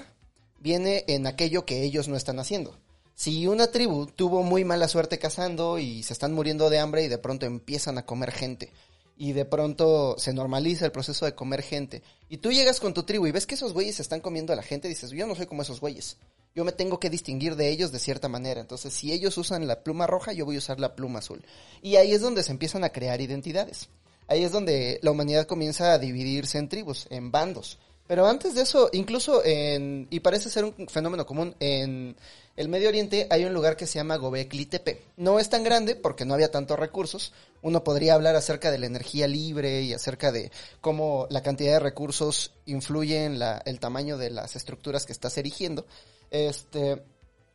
viene 0.60 1.04
en 1.08 1.26
aquello 1.26 1.66
que 1.66 1.82
ellos 1.82 2.06
no 2.06 2.14
están 2.14 2.38
haciendo. 2.38 2.78
Si 3.16 3.48
una 3.48 3.72
tribu 3.72 4.06
tuvo 4.06 4.44
muy 4.44 4.64
mala 4.64 4.86
suerte 4.86 5.18
cazando 5.18 5.80
y 5.80 6.04
se 6.04 6.12
están 6.12 6.32
muriendo 6.32 6.70
de 6.70 6.78
hambre 6.78 7.02
y 7.02 7.08
de 7.08 7.18
pronto 7.18 7.46
empiezan 7.46 7.98
a 7.98 8.06
comer 8.06 8.30
gente 8.30 8.72
y 9.16 9.32
de 9.32 9.44
pronto 9.44 10.14
se 10.16 10.32
normaliza 10.32 10.84
el 10.84 10.92
proceso 10.92 11.24
de 11.24 11.34
comer 11.34 11.62
gente 11.62 12.04
y 12.28 12.36
tú 12.36 12.52
llegas 12.52 12.78
con 12.78 12.94
tu 12.94 13.02
tribu 13.02 13.26
y 13.26 13.32
ves 13.32 13.46
que 13.46 13.56
esos 13.56 13.72
güeyes 13.72 13.98
están 13.98 14.20
comiendo 14.20 14.52
a 14.52 14.56
la 14.56 14.62
gente, 14.62 14.86
dices, 14.86 15.10
yo 15.10 15.26
no 15.26 15.34
soy 15.34 15.46
como 15.46 15.62
esos 15.62 15.80
güeyes. 15.80 16.18
Yo 16.54 16.64
me 16.64 16.70
tengo 16.70 17.00
que 17.00 17.10
distinguir 17.10 17.56
de 17.56 17.70
ellos 17.70 17.90
de 17.90 17.98
cierta 17.98 18.28
manera. 18.28 18.60
Entonces, 18.60 18.94
si 18.94 19.10
ellos 19.10 19.36
usan 19.36 19.66
la 19.66 19.82
pluma 19.82 20.06
roja, 20.06 20.32
yo 20.32 20.44
voy 20.44 20.54
a 20.54 20.58
usar 20.58 20.78
la 20.78 20.94
pluma 20.94 21.18
azul. 21.18 21.44
Y 21.82 21.96
ahí 21.96 22.12
es 22.12 22.20
donde 22.20 22.44
se 22.44 22.52
empiezan 22.52 22.84
a 22.84 22.90
crear 22.90 23.20
identidades. 23.20 23.88
Ahí 24.26 24.44
es 24.44 24.52
donde 24.52 24.98
la 25.02 25.10
humanidad 25.10 25.46
comienza 25.46 25.92
a 25.92 25.98
dividirse 25.98 26.58
en 26.58 26.68
tribus, 26.68 27.06
en 27.10 27.30
bandos. 27.30 27.78
Pero 28.06 28.26
antes 28.26 28.54
de 28.54 28.62
eso, 28.62 28.90
incluso 28.92 29.42
en, 29.44 30.06
y 30.10 30.20
parece 30.20 30.50
ser 30.50 30.64
un 30.64 30.88
fenómeno 30.88 31.24
común, 31.24 31.54
en 31.58 32.16
el 32.54 32.68
Medio 32.68 32.88
Oriente 32.88 33.26
hay 33.30 33.44
un 33.44 33.54
lugar 33.54 33.76
que 33.76 33.86
se 33.86 33.98
llama 33.98 34.16
Gobekli 34.16 34.66
Tepe. 34.66 35.02
No 35.16 35.40
es 35.40 35.48
tan 35.48 35.64
grande 35.64 35.96
porque 35.96 36.26
no 36.26 36.34
había 36.34 36.50
tantos 36.50 36.78
recursos. 36.78 37.32
Uno 37.62 37.82
podría 37.82 38.14
hablar 38.14 38.36
acerca 38.36 38.70
de 38.70 38.78
la 38.78 38.86
energía 38.86 39.26
libre 39.26 39.80
y 39.80 39.94
acerca 39.94 40.32
de 40.32 40.52
cómo 40.82 41.26
la 41.30 41.42
cantidad 41.42 41.72
de 41.72 41.80
recursos 41.80 42.52
influye 42.66 43.24
en 43.24 43.38
la, 43.38 43.62
el 43.64 43.80
tamaño 43.80 44.18
de 44.18 44.30
las 44.30 44.54
estructuras 44.54 45.06
que 45.06 45.12
estás 45.12 45.38
erigiendo. 45.38 45.86
Este, 46.30 47.02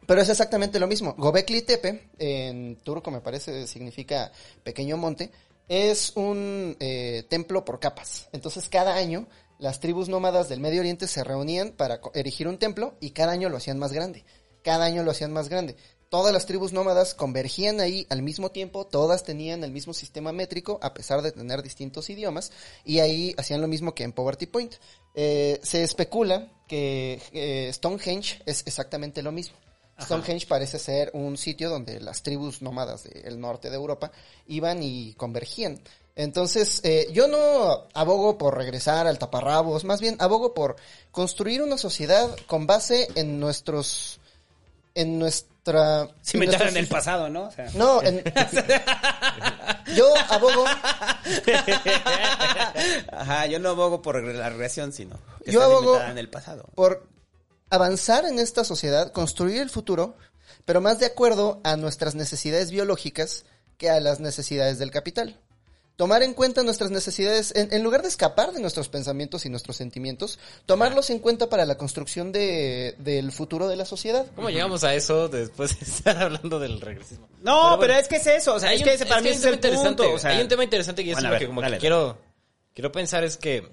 pero 0.08 0.22
es 0.22 0.30
exactamente 0.30 0.80
lo 0.80 0.88
mismo. 0.88 1.14
Gobekli 1.16 1.62
Tepe, 1.62 2.10
en 2.18 2.78
turco 2.78 3.12
me 3.12 3.22
parece 3.22 3.68
significa 3.68 4.32
pequeño 4.64 4.98
monte, 4.98 5.32
es 5.70 6.12
un 6.16 6.76
eh, 6.80 7.26
templo 7.30 7.64
por 7.64 7.80
capas. 7.80 8.28
Entonces 8.34 8.68
cada 8.68 8.96
año 8.96 9.28
las 9.60 9.80
tribus 9.80 10.10
nómadas 10.10 10.50
del 10.50 10.60
Medio 10.60 10.82
Oriente 10.82 11.08
se 11.08 11.24
reunían 11.24 11.72
para 11.72 12.02
erigir 12.14 12.48
un 12.48 12.58
templo 12.58 12.96
y 13.00 13.12
cada 13.12 13.32
año 13.32 13.50
lo 13.50 13.58
hacían 13.58 13.80
más 13.80 13.94
grande. 13.94 14.26
Cada 14.64 14.86
año 14.86 15.04
lo 15.04 15.12
hacían 15.12 15.32
más 15.32 15.48
grande. 15.48 15.78
Todas 16.10 16.34
las 16.34 16.48
tribus 16.48 16.74
nómadas 16.74 17.14
convergían 17.14 17.80
ahí 17.80 18.08
al 18.10 18.24
mismo 18.24 18.50
tiempo, 18.50 18.88
todas 18.88 19.24
tenían 19.24 19.64
el 19.64 19.72
mismo 19.72 19.94
sistema 19.94 20.32
métrico 20.32 20.80
a 20.82 20.96
pesar 20.96 21.22
de 21.22 21.32
tener 21.32 21.62
distintos 21.62 22.10
idiomas 22.10 22.52
y 22.84 22.98
ahí 23.00 23.36
hacían 23.38 23.62
lo 23.62 23.68
mismo 23.68 23.94
que 23.94 24.04
en 24.04 24.12
Poverty 24.12 24.48
Point. 24.48 24.74
Eh, 25.14 25.60
se 25.62 25.84
especula 25.84 26.52
que 26.68 27.22
eh, 27.32 27.70
Stonehenge 27.72 28.42
es 28.48 28.64
exactamente 28.66 29.22
lo 29.22 29.32
mismo. 29.32 29.56
Stonehenge 30.02 30.48
parece 30.48 30.80
ser 30.80 31.12
un 31.14 31.38
sitio 31.38 31.70
donde 31.70 32.00
las 32.00 32.22
tribus 32.24 32.62
nómadas 32.62 33.04
del 33.04 33.40
norte 33.40 33.70
de 33.70 33.76
Europa 33.76 34.12
iban 34.48 34.82
y 34.84 35.14
convergían. 35.16 35.80
Entonces, 36.16 36.82
eh, 36.84 37.08
yo 37.14 37.28
no 37.28 37.88
abogo 37.94 38.38
por 38.38 38.58
regresar 38.58 39.08
al 39.08 39.18
taparrabos, 39.20 39.86
más 39.86 40.02
bien 40.02 40.18
abogo 40.20 40.54
por 40.54 40.76
construir 41.12 41.62
una 41.62 41.78
sociedad 41.78 42.36
con 42.48 42.68
base 42.68 43.08
en 43.16 43.40
nuestros, 43.40 44.20
en 44.96 45.18
nuestra... 45.20 46.10
Cimentar 46.26 46.56
en 46.68 46.74
nuestros- 46.74 46.76
el 46.78 46.88
pasado, 46.88 47.30
¿no? 47.30 47.44
O 47.44 47.52
sea, 47.52 47.70
No, 47.76 48.02
en- 48.04 48.22
yo 49.96 50.14
abogo, 50.30 50.66
Ajá, 53.12 53.46
yo 53.48 53.60
no 53.60 53.70
abogo 53.70 54.02
por 54.02 54.22
la 54.24 54.50
regresión, 54.50 54.92
sino 54.92 55.18
que 55.44 55.52
Yo 55.52 55.62
abogo- 55.64 56.02
en 56.02 56.18
el 56.18 56.30
pasado. 56.30 56.66
por 56.76 57.08
avanzar 57.70 58.26
en 58.26 58.40
esta 58.40 58.64
sociedad, 58.64 59.12
construir 59.12 59.62
el 59.62 59.70
futuro, 59.70 60.16
pero 60.66 60.82
más 60.82 61.00
de 61.00 61.06
acuerdo 61.06 61.62
a 61.64 61.76
nuestras 61.78 62.16
necesidades 62.16 62.72
biológicas 62.72 63.46
que 63.78 63.90
a 63.90 64.00
las 64.00 64.20
necesidades 64.20 64.80
del 64.80 64.92
capital. 64.92 65.40
Tomar 65.96 66.24
en 66.24 66.34
cuenta 66.34 66.64
nuestras 66.64 66.92
necesidades, 66.92 67.54
en, 67.58 67.74
en 67.74 67.84
lugar 67.84 68.02
de 68.04 68.08
escapar 68.08 68.54
de 68.54 68.62
nuestros 68.62 68.88
pensamientos 68.88 69.46
y 69.46 69.50
nuestros 69.50 69.76
sentimientos, 69.76 70.40
tomarlos 70.66 71.10
en 71.10 71.20
cuenta 71.20 71.50
para 71.50 71.66
la 71.66 71.76
construcción 71.78 72.32
de, 72.32 72.96
del 73.00 73.34
futuro 73.34 73.68
de 73.68 73.76
la 73.76 73.84
sociedad. 73.84 74.26
¿Cómo 74.34 74.50
llegamos 74.50 74.86
a 74.86 74.96
eso 74.96 75.28
después 75.28 75.78
de 75.78 75.86
estar 75.92 76.18
hablando 76.18 76.58
del 76.58 76.80
regresismo? 76.80 77.28
No, 77.42 77.76
pero, 77.80 77.94
bueno, 77.94 77.94
es 77.96 78.08
que 78.08 78.16
es 78.16 78.28
eso, 78.28 78.56
o 78.56 78.60
sea, 78.62 78.70
hay 78.70 78.76
es 78.78 78.82
un- 78.82 78.88
que 78.88 78.94
ese 78.94 79.06
para 79.08 79.20
mí 79.20 79.28
ese 79.28 79.36
un 79.36 79.38
es 79.38 79.42
tema 79.42 79.52
el 79.52 79.56
interesante. 79.76 80.04
punto, 80.04 80.16
o 80.16 80.20
sea, 80.20 80.32
hay 80.32 80.42
un 80.42 80.48
tema 80.48 80.64
interesante 80.64 81.02
y 81.02 81.10
es 81.12 81.16
Bueno, 81.20 81.38
que 81.38 81.48
como 81.48 81.62
dale, 81.62 81.76
que 81.76 81.82
quiero, 81.82 82.18
quiero 82.74 82.92
pensar 82.94 83.26
es 83.26 83.36
que, 83.36 83.68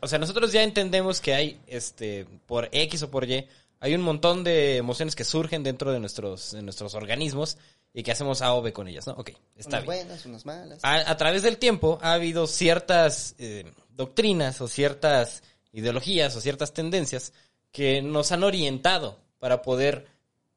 o 0.00 0.08
sea, 0.08 0.18
nosotros 0.18 0.52
ya 0.52 0.62
entendemos 0.62 1.20
que 1.20 1.34
hay, 1.34 1.60
este, 1.66 2.26
por 2.46 2.68
X 2.72 3.02
o 3.02 3.10
por 3.10 3.28
Y, 3.28 3.46
hay 3.80 3.94
un 3.94 4.02
montón 4.02 4.44
de 4.44 4.76
emociones 4.76 5.14
que 5.14 5.24
surgen 5.24 5.62
dentro 5.62 5.92
de 5.92 6.00
nuestros, 6.00 6.52
de 6.52 6.62
nuestros 6.62 6.94
organismos 6.94 7.58
y 7.92 8.02
que 8.02 8.12
hacemos 8.12 8.42
A 8.42 8.54
o 8.54 8.62
B 8.62 8.72
con 8.72 8.88
ellas, 8.88 9.06
¿no? 9.06 9.14
Ok, 9.14 9.30
está 9.56 9.76
unas 9.76 9.82
bien. 9.82 10.06
buenas, 10.06 10.26
unas 10.26 10.46
malas. 10.46 10.78
A, 10.82 11.10
a 11.10 11.16
través 11.16 11.42
del 11.42 11.58
tiempo 11.58 11.98
ha 12.02 12.14
habido 12.14 12.46
ciertas 12.46 13.34
eh, 13.38 13.72
doctrinas 13.90 14.60
o 14.60 14.68
ciertas 14.68 15.42
ideologías 15.72 16.34
o 16.36 16.40
ciertas 16.40 16.72
tendencias 16.72 17.32
que 17.72 18.00
nos 18.02 18.32
han 18.32 18.44
orientado 18.44 19.18
para 19.38 19.62
poder 19.62 20.06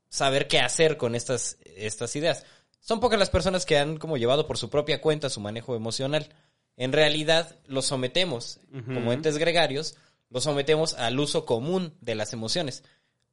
saber 0.09 0.47
qué 0.47 0.59
hacer 0.59 0.97
con 0.97 1.15
estas, 1.15 1.57
estas 1.65 2.15
ideas. 2.15 2.45
Son 2.79 2.99
pocas 2.99 3.19
las 3.19 3.29
personas 3.29 3.65
que 3.65 3.77
han 3.77 3.97
como 3.97 4.17
llevado 4.17 4.47
por 4.47 4.57
su 4.57 4.69
propia 4.69 5.01
cuenta 5.01 5.29
su 5.29 5.41
manejo 5.41 5.75
emocional. 5.75 6.29
En 6.77 6.93
realidad 6.93 7.57
los 7.65 7.85
sometemos 7.85 8.59
como 8.71 9.11
entes 9.11 9.37
gregarios, 9.37 9.95
lo 10.29 10.39
sometemos 10.41 10.93
al 10.93 11.19
uso 11.19 11.45
común 11.45 11.93
de 12.01 12.15
las 12.15 12.33
emociones. 12.33 12.83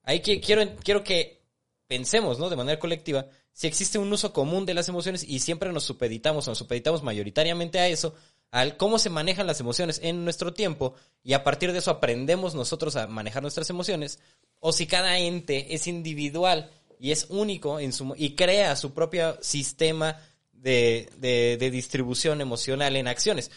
Ahí 0.03 0.21
que, 0.21 0.41
quiero, 0.41 0.77
quiero 0.83 1.05
que 1.05 1.45
pensemos, 1.87 2.39
¿no? 2.39 2.51
De 2.51 2.57
manera 2.57 2.79
colectiva, 2.79 3.27
si 3.53 3.67
existe 3.67 3.99
un 3.99 4.13
uso 4.13 4.33
común 4.33 4.67
de 4.67 4.75
las 4.75 4.89
emociones 4.89 5.23
y 5.23 5.41
siempre 5.41 5.73
nos 5.73 5.85
supeditamos, 5.85 6.49
o 6.49 6.51
nos 6.51 6.59
supeditamos 6.59 7.03
mayoritariamente 7.03 7.79
a 7.79 7.89
eso, 7.89 8.15
al 8.51 8.77
cómo 8.77 8.99
se 8.99 9.11
manejan 9.11 9.47
las 9.47 9.61
emociones 9.61 10.01
en 10.03 10.25
nuestro 10.25 10.55
tiempo 10.55 10.95
y 11.23 11.35
a 11.35 11.45
partir 11.45 11.73
de 11.73 11.79
eso 11.79 11.91
aprendemos 11.91 12.55
nosotros 12.55 12.97
a 12.97 13.07
manejar 13.07 13.43
nuestras 13.43 13.69
emociones, 13.71 14.21
o 14.61 14.73
si 14.73 14.87
cada 14.87 15.19
ente 15.19 15.75
es 15.75 15.87
individual 15.87 16.71
y 16.99 17.11
es 17.11 17.27
único 17.29 17.81
en 17.81 17.93
su, 17.93 18.15
y 18.17 18.35
crea 18.35 18.77
su 18.77 18.95
propio 18.95 19.37
sistema 19.43 20.19
de, 20.65 21.57
de, 21.59 21.71
distribución 21.71 22.41
emocional 22.41 22.97
en 22.97 23.07
acciones. 23.07 23.51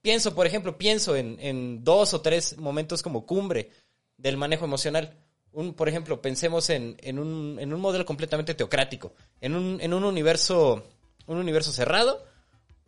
Pienso, 0.00 0.34
por 0.34 0.46
ejemplo, 0.46 0.78
pienso 0.78 1.14
en, 1.14 1.36
en 1.38 1.84
dos 1.84 2.14
o 2.14 2.22
tres 2.22 2.56
momentos 2.56 3.02
como 3.02 3.26
cumbre 3.26 3.70
del 4.16 4.38
manejo 4.38 4.64
emocional. 4.64 5.18
Un, 5.52 5.74
por 5.74 5.88
ejemplo, 5.88 6.22
pensemos 6.22 6.70
en, 6.70 6.96
en, 7.02 7.18
un, 7.18 7.58
en 7.60 7.74
un 7.74 7.80
modelo 7.80 8.06
completamente 8.06 8.54
teocrático, 8.54 9.12
en 9.42 9.54
un, 9.54 9.80
un 9.82 10.04
universo, 10.04 10.82
un 11.26 11.36
universo 11.36 11.72
cerrado, 11.72 12.24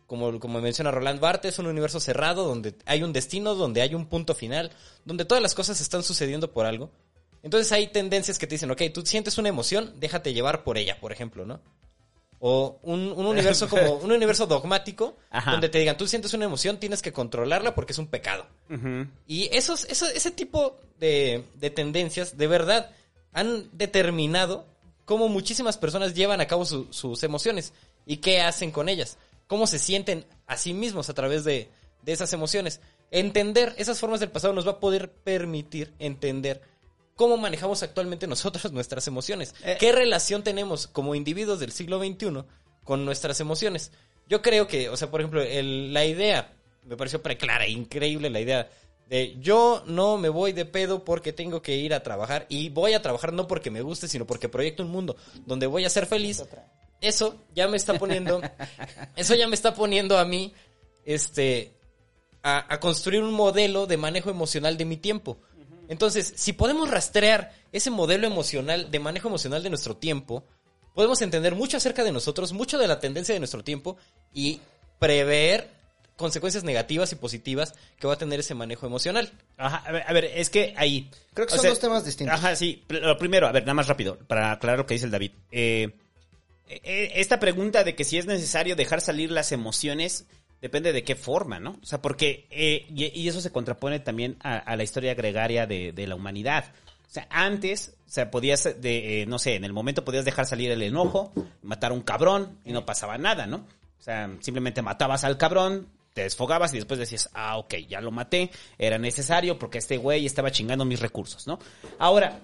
como, 0.07 0.39
como 0.39 0.59
menciona 0.59 0.89
Roland 0.89 1.19
Barthes, 1.19 1.59
un 1.59 1.67
universo 1.67 1.99
cerrado 1.99 2.47
donde 2.47 2.73
hay 2.85 3.03
un 3.03 3.13
destino, 3.13 3.53
donde 3.53 3.83
hay 3.83 3.93
un 3.93 4.07
punto 4.07 4.33
final, 4.33 4.71
donde 5.05 5.25
todas 5.25 5.43
las 5.43 5.53
cosas 5.53 5.79
están 5.79 6.01
sucediendo 6.01 6.51
por 6.51 6.65
algo. 6.65 6.89
Entonces 7.43 7.71
hay 7.71 7.87
tendencias 7.87 8.39
que 8.39 8.47
te 8.47 8.55
dicen, 8.55 8.71
ok, 8.71 8.81
tú 8.91 9.05
sientes 9.05 9.37
una 9.37 9.49
emoción, 9.49 9.93
déjate 9.99 10.33
llevar 10.33 10.63
por 10.63 10.79
ella, 10.79 10.99
por 10.99 11.11
ejemplo, 11.11 11.45
¿no? 11.45 11.61
O 12.45 12.77
un, 12.83 13.13
un 13.15 13.25
universo 13.25 13.69
como 13.69 13.93
un 14.03 14.11
universo 14.11 14.45
dogmático, 14.47 15.15
Ajá. 15.29 15.51
donde 15.51 15.69
te 15.69 15.79
digan, 15.79 15.95
tú 15.95 16.07
sientes 16.09 16.33
una 16.33 16.43
emoción, 16.43 16.77
tienes 16.77 17.01
que 17.01 17.13
controlarla 17.13 17.73
porque 17.73 17.93
es 17.93 17.99
un 17.99 18.07
pecado. 18.07 18.45
Y 19.25 19.49
esos, 19.55 19.85
eso- 19.85 20.07
ese 20.07 20.29
tipo 20.31 20.77
de, 20.99 21.45
de 21.55 21.69
tendencias, 21.69 22.37
de 22.37 22.47
verdad, 22.47 22.91
han 23.31 23.69
determinado 23.71 24.65
cómo 25.05 25.29
muchísimas 25.29 25.77
personas 25.77 26.13
llevan 26.15 26.41
a 26.41 26.47
cabo 26.47 26.65
su- 26.65 26.87
sus 26.91 27.23
emociones 27.23 27.71
y 28.05 28.17
qué 28.17 28.41
hacen 28.41 28.71
con 28.71 28.89
ellas, 28.89 29.17
cómo 29.47 29.65
se 29.65 29.79
sienten 29.79 30.25
a 30.45 30.57
sí 30.57 30.73
mismos 30.73 31.09
a 31.09 31.13
través 31.13 31.45
de, 31.45 31.69
de 32.01 32.11
esas 32.11 32.33
emociones. 32.33 32.81
Entender 33.09 33.73
esas 33.77 34.01
formas 34.01 34.19
del 34.19 34.31
pasado 34.31 34.53
nos 34.53 34.67
va 34.67 34.71
a 34.71 34.79
poder 34.81 35.11
permitir 35.13 35.93
entender 35.97 36.61
cómo 37.15 37.37
manejamos 37.37 37.83
actualmente 37.83 38.27
nosotros 38.27 38.71
nuestras 38.71 39.07
emociones. 39.07 39.53
Eh. 39.63 39.77
¿Qué 39.79 39.91
relación 39.91 40.43
tenemos 40.43 40.87
como 40.87 41.15
individuos 41.15 41.59
del 41.59 41.71
siglo 41.71 41.99
XXI 41.99 42.43
con 42.83 43.05
nuestras 43.05 43.39
emociones? 43.39 43.91
Yo 44.27 44.41
creo 44.41 44.67
que, 44.67 44.89
o 44.89 44.97
sea, 44.97 45.11
por 45.11 45.21
ejemplo, 45.21 45.41
el- 45.41 45.93
la 45.93 46.05
idea, 46.05 46.53
me 46.85 46.95
pareció 46.97 47.21
preclara, 47.21 47.67
increíble 47.67 48.29
la 48.29 48.39
idea 48.39 48.69
de 49.09 49.35
yo 49.41 49.83
no 49.85 50.17
me 50.17 50.29
voy 50.29 50.53
de 50.53 50.63
pedo 50.65 51.03
porque 51.03 51.33
tengo 51.33 51.61
que 51.61 51.75
ir 51.75 51.93
a 51.93 52.01
trabajar 52.03 52.45
y 52.49 52.69
voy 52.69 52.93
a 52.93 53.01
trabajar 53.01 53.33
no 53.33 53.47
porque 53.47 53.69
me 53.69 53.81
guste, 53.81 54.07
sino 54.07 54.25
porque 54.25 54.47
proyecto 54.49 54.81
un 54.81 54.89
mundo 54.91 55.17
donde 55.45 55.67
voy 55.67 55.83
a 55.85 55.89
ser 55.89 56.05
feliz. 56.05 56.43
Eso 57.01 57.35
ya 57.53 57.67
me 57.67 57.75
está 57.75 57.99
poniendo, 57.99 58.41
eso 59.17 59.35
ya 59.35 59.47
me 59.47 59.55
está 59.55 59.75
poniendo 59.75 60.17
a 60.17 60.23
mí, 60.23 60.53
este, 61.05 61.73
a, 62.41 62.73
a 62.73 62.79
construir 62.79 63.21
un 63.21 63.33
modelo 63.33 63.87
de 63.87 63.97
manejo 63.97 64.29
emocional 64.29 64.77
de 64.77 64.85
mi 64.85 64.95
tiempo. 64.97 65.37
Entonces, 65.87 66.33
si 66.35 66.53
podemos 66.53 66.89
rastrear 66.89 67.53
ese 67.71 67.91
modelo 67.91 68.27
emocional, 68.27 68.89
de 68.91 68.99
manejo 68.99 69.27
emocional 69.27 69.63
de 69.63 69.69
nuestro 69.69 69.97
tiempo, 69.97 70.43
podemos 70.93 71.21
entender 71.21 71.55
mucho 71.55 71.77
acerca 71.77 72.03
de 72.03 72.11
nosotros, 72.11 72.53
mucho 72.53 72.77
de 72.77 72.87
la 72.87 72.99
tendencia 72.99 73.33
de 73.33 73.39
nuestro 73.39 73.63
tiempo 73.63 73.97
y 74.33 74.61
prever 74.99 75.69
consecuencias 76.15 76.63
negativas 76.63 77.11
y 77.11 77.15
positivas 77.15 77.73
que 77.99 78.07
va 78.07 78.13
a 78.13 78.17
tener 78.17 78.39
ese 78.39 78.53
manejo 78.53 78.85
emocional. 78.85 79.31
Ajá, 79.57 79.83
a 79.85 79.91
ver, 79.91 80.03
a 80.07 80.13
ver, 80.13 80.25
es 80.25 80.49
que 80.49 80.73
ahí. 80.77 81.09
Creo 81.33 81.47
que 81.47 81.55
son 81.55 81.65
dos 81.65 81.79
temas 81.79 82.05
distintos. 82.05 82.35
Ajá, 82.35 82.55
sí. 82.55 82.83
Lo 82.87 83.17
primero, 83.17 83.47
a 83.47 83.51
ver, 83.51 83.63
nada 83.63 83.73
más 83.73 83.87
rápido, 83.87 84.17
para 84.27 84.51
aclarar 84.51 84.79
lo 84.79 84.85
que 84.85 84.93
dice 84.93 85.05
el 85.05 85.11
David. 85.11 85.31
Eh, 85.51 85.91
eh, 86.67 87.11
esta 87.15 87.39
pregunta 87.39 87.83
de 87.83 87.95
que 87.95 88.03
si 88.03 88.17
es 88.17 88.25
necesario 88.25 88.75
dejar 88.75 89.01
salir 89.01 89.31
las 89.31 89.51
emociones 89.51 90.25
depende 90.63 90.93
de 90.93 91.03
qué 91.03 91.17
forma, 91.17 91.59
¿no? 91.59 91.77
O 91.83 91.85
sea, 91.85 92.01
porque. 92.01 92.47
eh, 92.49 92.87
y, 92.89 93.27
eso 93.27 93.41
se 93.41 93.51
contrapone 93.51 93.99
también 93.99 94.37
a, 94.41 94.55
a 94.55 94.77
la 94.77 94.83
historia 94.83 95.13
gregaria 95.13 95.67
de, 95.67 95.91
de 95.91 96.07
la 96.07 96.15
humanidad. 96.15 96.71
O 97.05 97.11
sea, 97.13 97.27
antes, 97.29 97.97
o 98.07 98.09
sea, 98.09 98.31
podías, 98.31 98.63
de, 98.79 99.21
eh, 99.21 99.25
no 99.25 99.39
sé, 99.39 99.55
en 99.55 99.65
el 99.65 99.73
momento 99.73 100.05
podías 100.05 100.23
dejar 100.23 100.45
salir 100.45 100.71
el 100.71 100.81
enojo, 100.81 101.33
matar 101.63 101.91
a 101.91 101.93
un 101.93 102.01
cabrón 102.01 102.59
y 102.63 102.71
no 102.71 102.85
pasaba 102.85 103.17
nada, 103.17 103.45
¿no? 103.45 103.57
O 103.57 104.01
sea, 104.01 104.31
simplemente 104.39 104.81
matabas 104.81 105.25
al 105.25 105.37
cabrón, 105.37 105.89
te 106.13 106.23
desfogabas 106.23 106.73
y 106.73 106.77
después 106.77 106.97
decías, 106.97 107.29
ah, 107.33 107.57
ok, 107.57 107.75
ya 107.89 107.99
lo 107.99 108.11
maté, 108.11 108.49
era 108.77 108.97
necesario 108.97 109.59
porque 109.59 109.79
este 109.79 109.97
güey 109.97 110.25
estaba 110.25 110.49
chingando 110.49 110.85
mis 110.85 111.01
recursos, 111.01 111.45
¿no? 111.45 111.59
Ahora, 111.99 112.39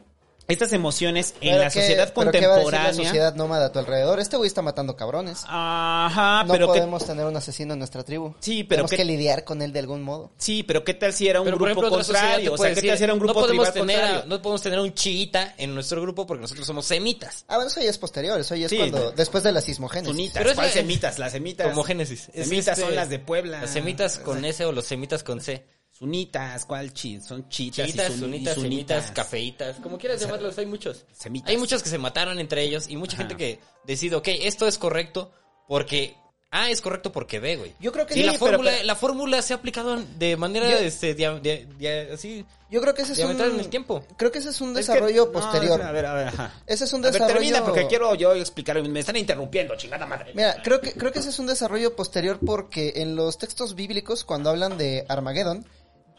estas 0.49 0.73
emociones 0.73 1.33
en 1.41 1.57
la 1.57 1.65
qué- 1.69 1.79
sociedad 1.79 2.11
pero 2.13 2.31
¿qué 2.31 2.45
va 2.47 2.55
a 2.55 2.57
decir 2.57 2.71
contemporánea... 2.71 2.87
la 2.87 2.93
sociedad 3.05 3.35
nómada 3.35 3.67
a 3.67 3.71
tu 3.71 3.79
alrededor? 3.79 4.19
Este 4.19 4.35
güey 4.35 4.47
está 4.47 4.61
matando 4.61 4.95
cabrones. 4.97 5.43
Ajá, 5.47 6.43
no 6.45 6.51
pero 6.53 6.67
que... 6.67 6.79
podemos 6.79 7.05
tener 7.05 7.25
un 7.25 7.35
asesino 7.37 7.73
en 7.73 7.79
nuestra 7.79 8.03
tribu. 8.03 8.33
Sí, 8.39 8.63
pero 8.63 8.77
Tenemos 8.79 8.91
qué- 8.91 8.97
que 8.97 9.05
lidiar 9.05 9.43
con 9.43 9.61
él 9.61 9.71
de 9.71 9.79
algún 9.79 10.01
modo. 10.03 10.31
Sí, 10.37 10.63
pero 10.63 10.83
¿qué 10.83 10.93
tal 10.93 11.13
si 11.13 11.27
era 11.27 11.39
un 11.39 11.45
Pero, 11.45 11.57
grupo 11.57 11.71
ejemplo, 11.71 11.89
contrario? 11.91 12.53
O 12.53 12.57
sea, 12.57 12.69
¿qué 12.69 12.75
decir, 12.75 12.89
tal 12.91 12.97
si 12.97 13.03
era 13.05 13.13
un 13.13 13.19
grupo 13.19 13.33
no 13.33 13.39
podemos 13.45 13.71
tribal 13.71 13.87
tener 13.87 13.97
a- 13.97 14.01
contrario? 14.07 14.29
no 14.37 14.41
podemos 14.41 14.61
tener 14.61 14.79
un 14.79 14.93
chiita 14.93 15.53
en 15.57 15.73
nuestro 15.73 16.01
grupo 16.01 16.25
porque 16.27 16.41
nosotros 16.41 16.67
somos 16.67 16.85
semitas. 16.85 17.45
Ah, 17.47 17.55
bueno, 17.55 17.69
eso 17.69 17.79
ya 17.81 17.89
es 17.89 17.97
posterior. 17.97 18.39
Eso 18.39 18.55
ya 18.55 18.65
es 18.65 18.69
Sí. 18.71 18.77
cuando... 18.77 19.11
Después 19.11 19.43
de 19.43 19.51
la 19.51 19.61
sismogénesis. 19.61 20.11
Sunitas, 20.15 20.37
Pero 20.37 20.49
es 20.49 20.55
¿cuál 20.55 20.67
la- 20.67 20.73
semitas? 20.73 21.19
Las 21.19 21.31
semitas. 21.31 21.67
Como 21.69 21.83
Génesis. 21.83 22.29
Es 22.33 22.47
Semitas 22.47 22.77
este- 22.77 22.81
son 22.81 22.95
las 22.95 23.09
de 23.09 23.19
Puebla. 23.19 23.61
Las 23.61 23.69
semitas 23.69 24.17
con 24.19 24.43
S 24.43 24.65
o 24.65 24.71
los 24.71 24.85
semitas 24.85 25.23
con 25.23 25.41
C. 25.41 25.63
Sunitas, 25.99 26.65
¿cuál 26.65 26.93
chi? 26.93 27.19
Son 27.19 27.49
chitas, 27.49 27.87
Chiitas, 27.87 28.09
y 28.09 28.13
sun- 28.13 28.33
y 28.33 28.37
sunitas, 28.45 28.55
semitas, 28.55 29.11
cafeitas, 29.11 29.75
como 29.83 29.97
quieras 29.97 30.21
llamarlos, 30.21 30.57
hay 30.57 30.65
muchos. 30.65 31.05
Semitas. 31.11 31.49
Hay 31.49 31.57
muchos 31.57 31.83
que 31.83 31.89
se 31.89 31.97
mataron 31.97 32.39
entre 32.39 32.63
ellos 32.63 32.87
y 32.87 32.95
mucha 32.95 33.15
Ajá. 33.17 33.23
gente 33.23 33.35
que 33.35 33.59
decide, 33.85 34.15
ok, 34.15 34.29
esto 34.43 34.65
es 34.65 34.77
correcto 34.77 35.29
porque 35.67 36.15
A 36.51 36.71
es 36.71 36.79
correcto 36.81 37.11
porque 37.11 37.39
B, 37.39 37.57
güey. 37.57 37.73
Yo 37.81 37.91
creo 37.91 38.05
que 38.07 38.13
Sí, 38.15 38.21
sí, 38.21 38.25
la 38.25 38.33
fórmula, 38.33 38.71
pero- 38.71 38.83
la 38.85 38.95
fórmula 38.95 39.41
se 39.43 39.53
ha 39.53 39.57
aplicado 39.57 39.97
de 40.17 40.35
manera, 40.37 40.67
Yo- 40.71 40.77
este, 40.77 41.13
dia- 41.13 41.37
dia- 41.39 41.67
dia- 41.77 42.07
así, 42.13 42.43
Yo 42.71 42.81
creo 42.81 42.93
que 42.95 43.01
ese 43.03 43.13
es 43.13 43.19
un... 43.19 43.39
en 43.39 43.59
el 43.59 43.67
tiempo. 43.69 44.03
Creo 44.17 44.31
que 44.31 44.39
ese 44.39 44.49
es 44.49 44.61
un 44.61 44.69
Es 44.69 44.87
que- 44.87 44.93
desarrollo 44.93 45.25
no, 45.27 45.31
posterior. 45.33 45.81
a 45.81 45.91
ver, 45.91 46.05
a 46.05 46.13
ver, 46.13 46.27
ajá. 46.29 46.53
Ese 46.65 46.85
es 46.85 46.93
un 46.93 47.01
A 47.01 47.03
ver, 47.11 47.13
desarrollo... 47.13 47.39
termina 47.39 47.63
porque 47.65 47.85
quiero 47.87 48.15
yo 48.15 48.33
explicar. 48.33 48.81
Me 48.81 48.99
están 49.01 49.17
interrumpiendo, 49.17 49.75
chingada 49.75 50.05
madre. 50.07 50.31
Mira, 50.33 50.55
creo 50.63 50.79
que, 50.79 50.93
creo 50.93 51.11
que 51.11 51.19
ese 51.19 51.29
es 51.29 51.37
un 51.39 51.45
desarrollo 51.47 51.95
posterior 51.95 52.39
porque 52.43 52.93
en 52.95 53.15
los 53.15 53.37
textos 53.37 53.75
bíblicos, 53.75 54.23
cuando 54.23 54.49
hablan 54.49 54.77
de 54.77 55.05
Armagedón, 55.09 55.67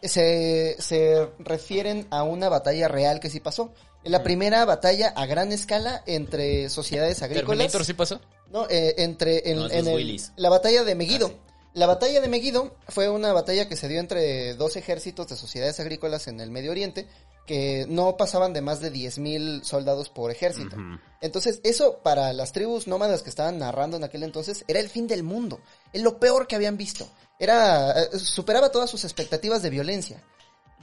se, 0.03 0.77
se 0.79 1.29
refieren 1.39 2.07
a 2.11 2.23
una 2.23 2.49
batalla 2.49 2.89
real 2.89 3.21
que 3.21 3.31
sí 3.31 3.41
pasó. 3.41 3.73
La 4.03 4.23
primera 4.23 4.65
batalla 4.65 5.09
a 5.15 5.27
gran 5.27 5.53
escala 5.53 6.03
entre 6.07 6.71
sociedades 6.71 7.21
agrícolas. 7.23 7.49
Terminator 7.59 7.85
sí 7.85 7.93
pasó. 7.93 8.21
No, 8.51 8.67
eh, 8.71 8.95
entre 8.99 9.51
en, 9.51 9.59
No, 9.59 9.67
esos 9.67 9.87
en 9.87 9.89
el- 9.89 10.21
la 10.37 10.49
batalla 10.49 10.85
de 10.85 10.95
Megiddo. 10.95 11.27
Ah, 11.27 11.31
sí. 11.31 11.51
La 11.75 11.87
batalla 11.87 12.21
de 12.21 12.29
Megiddo 12.29 12.75
fue 12.89 13.09
una 13.09 13.33
batalla 13.33 13.69
que 13.69 13.77
se 13.77 13.87
dio 13.89 14.01
entre 14.01 14.55
dos 14.55 14.75
ejércitos 14.77 15.29
de 15.29 15.37
sociedades 15.37 15.79
agrícolas 15.79 16.27
en 16.27 16.41
el 16.41 16.51
Medio 16.51 16.73
Oriente 16.73 17.07
que 17.47 17.85
no 17.89 18.17
pasaban 18.17 18.53
de 18.53 18.61
más 18.61 18.81
de 18.81 18.91
10.000 18.93 19.63
soldados 19.65 20.09
por 20.09 20.31
ejército. 20.31 20.77
Entonces, 21.21 21.61
eso 21.63 21.99
para 22.03 22.33
las 22.33 22.53
tribus 22.53 22.87
nómadas 22.87 23.23
que 23.23 23.31
estaban 23.31 23.59
narrando 23.59 23.97
en 23.99 24.05
aquel 24.05 24.23
entonces 24.23 24.65
era 24.67 24.81
el 24.81 24.89
fin 24.89 25.07
del 25.07 25.23
mundo. 25.23 25.61
Es 25.93 26.03
lo 26.03 26.19
peor 26.19 26.47
que 26.47 26.57
habían 26.57 26.77
visto. 26.77 27.07
Era 27.41 28.01
eh, 28.03 28.19
superaba 28.19 28.71
todas 28.71 28.89
sus 28.91 29.03
expectativas 29.05 29.63
de 29.63 29.71
violencia. 29.71 30.23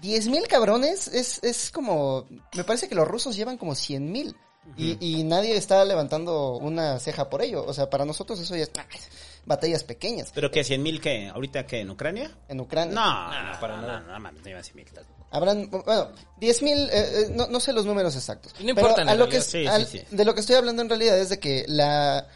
10.000 0.01 0.47
cabrones 0.47 1.08
es, 1.08 1.39
es 1.43 1.72
como... 1.72 2.28
Me 2.55 2.64
parece 2.66 2.89
que 2.89 2.95
los 2.95 3.08
rusos 3.08 3.36
llevan 3.36 3.58
como 3.58 3.72
100.000. 3.74 4.36
y, 4.76 4.97
y 4.99 5.24
nadie 5.24 5.55
está 5.55 5.86
levantando 5.86 6.58
una 6.58 6.99
ceja 6.99 7.30
por 7.30 7.41
ello. 7.41 7.64
O 7.66 7.74
sea, 7.74 7.89
para 7.89 8.03
nosotros 8.05 8.39
eso 8.39 8.55
ya 8.55 8.64
es... 8.64 8.72
ah, 8.78 8.86
batallas 9.45 9.84
pequeñas. 9.86 10.32
¿Pero 10.36 10.51
qué? 10.51 10.60
¿100 10.62 10.80
mil 10.80 10.99
qué? 10.99 11.30
¿Ahorita 11.30 11.66
qué? 11.66 11.80
¿En 11.80 11.89
Ucrania? 11.89 12.30
En 12.49 12.60
Ucrania. 12.60 12.93
No, 12.93 13.51
no, 13.53 13.60
para 13.62 13.78
no, 13.78 13.88
nada. 13.88 13.99
No, 14.01 14.12
no, 14.14 14.20
mames, 14.20 14.43
no 14.43 14.49
iban 14.49 14.64
100 14.64 14.76
mil. 14.76 14.86
Habrán, 15.32 15.70
bueno, 15.70 16.10
10.000, 16.41 16.68
eh, 16.68 16.89
eh, 16.91 17.28
no, 17.32 17.47
no 17.47 17.60
sé 17.62 17.72
los 17.74 17.86
números 17.86 18.16
exactos. 18.16 18.53
No 18.60 18.70
importa, 18.70 19.01
a 19.03 19.16
lo 19.16 19.28
que, 19.30 19.39
Sí, 19.41 19.66
al- 19.66 19.86
sí, 19.88 19.99
sí. 19.99 20.05
de 20.16 20.26
lo 20.26 20.34
que 20.34 20.41
estoy 20.41 20.55
hablando 20.58 20.82
en 20.82 20.89
realidad 20.89 21.18
es 21.18 21.30
de 21.30 21.39
que 21.39 21.64
la, 21.68 22.28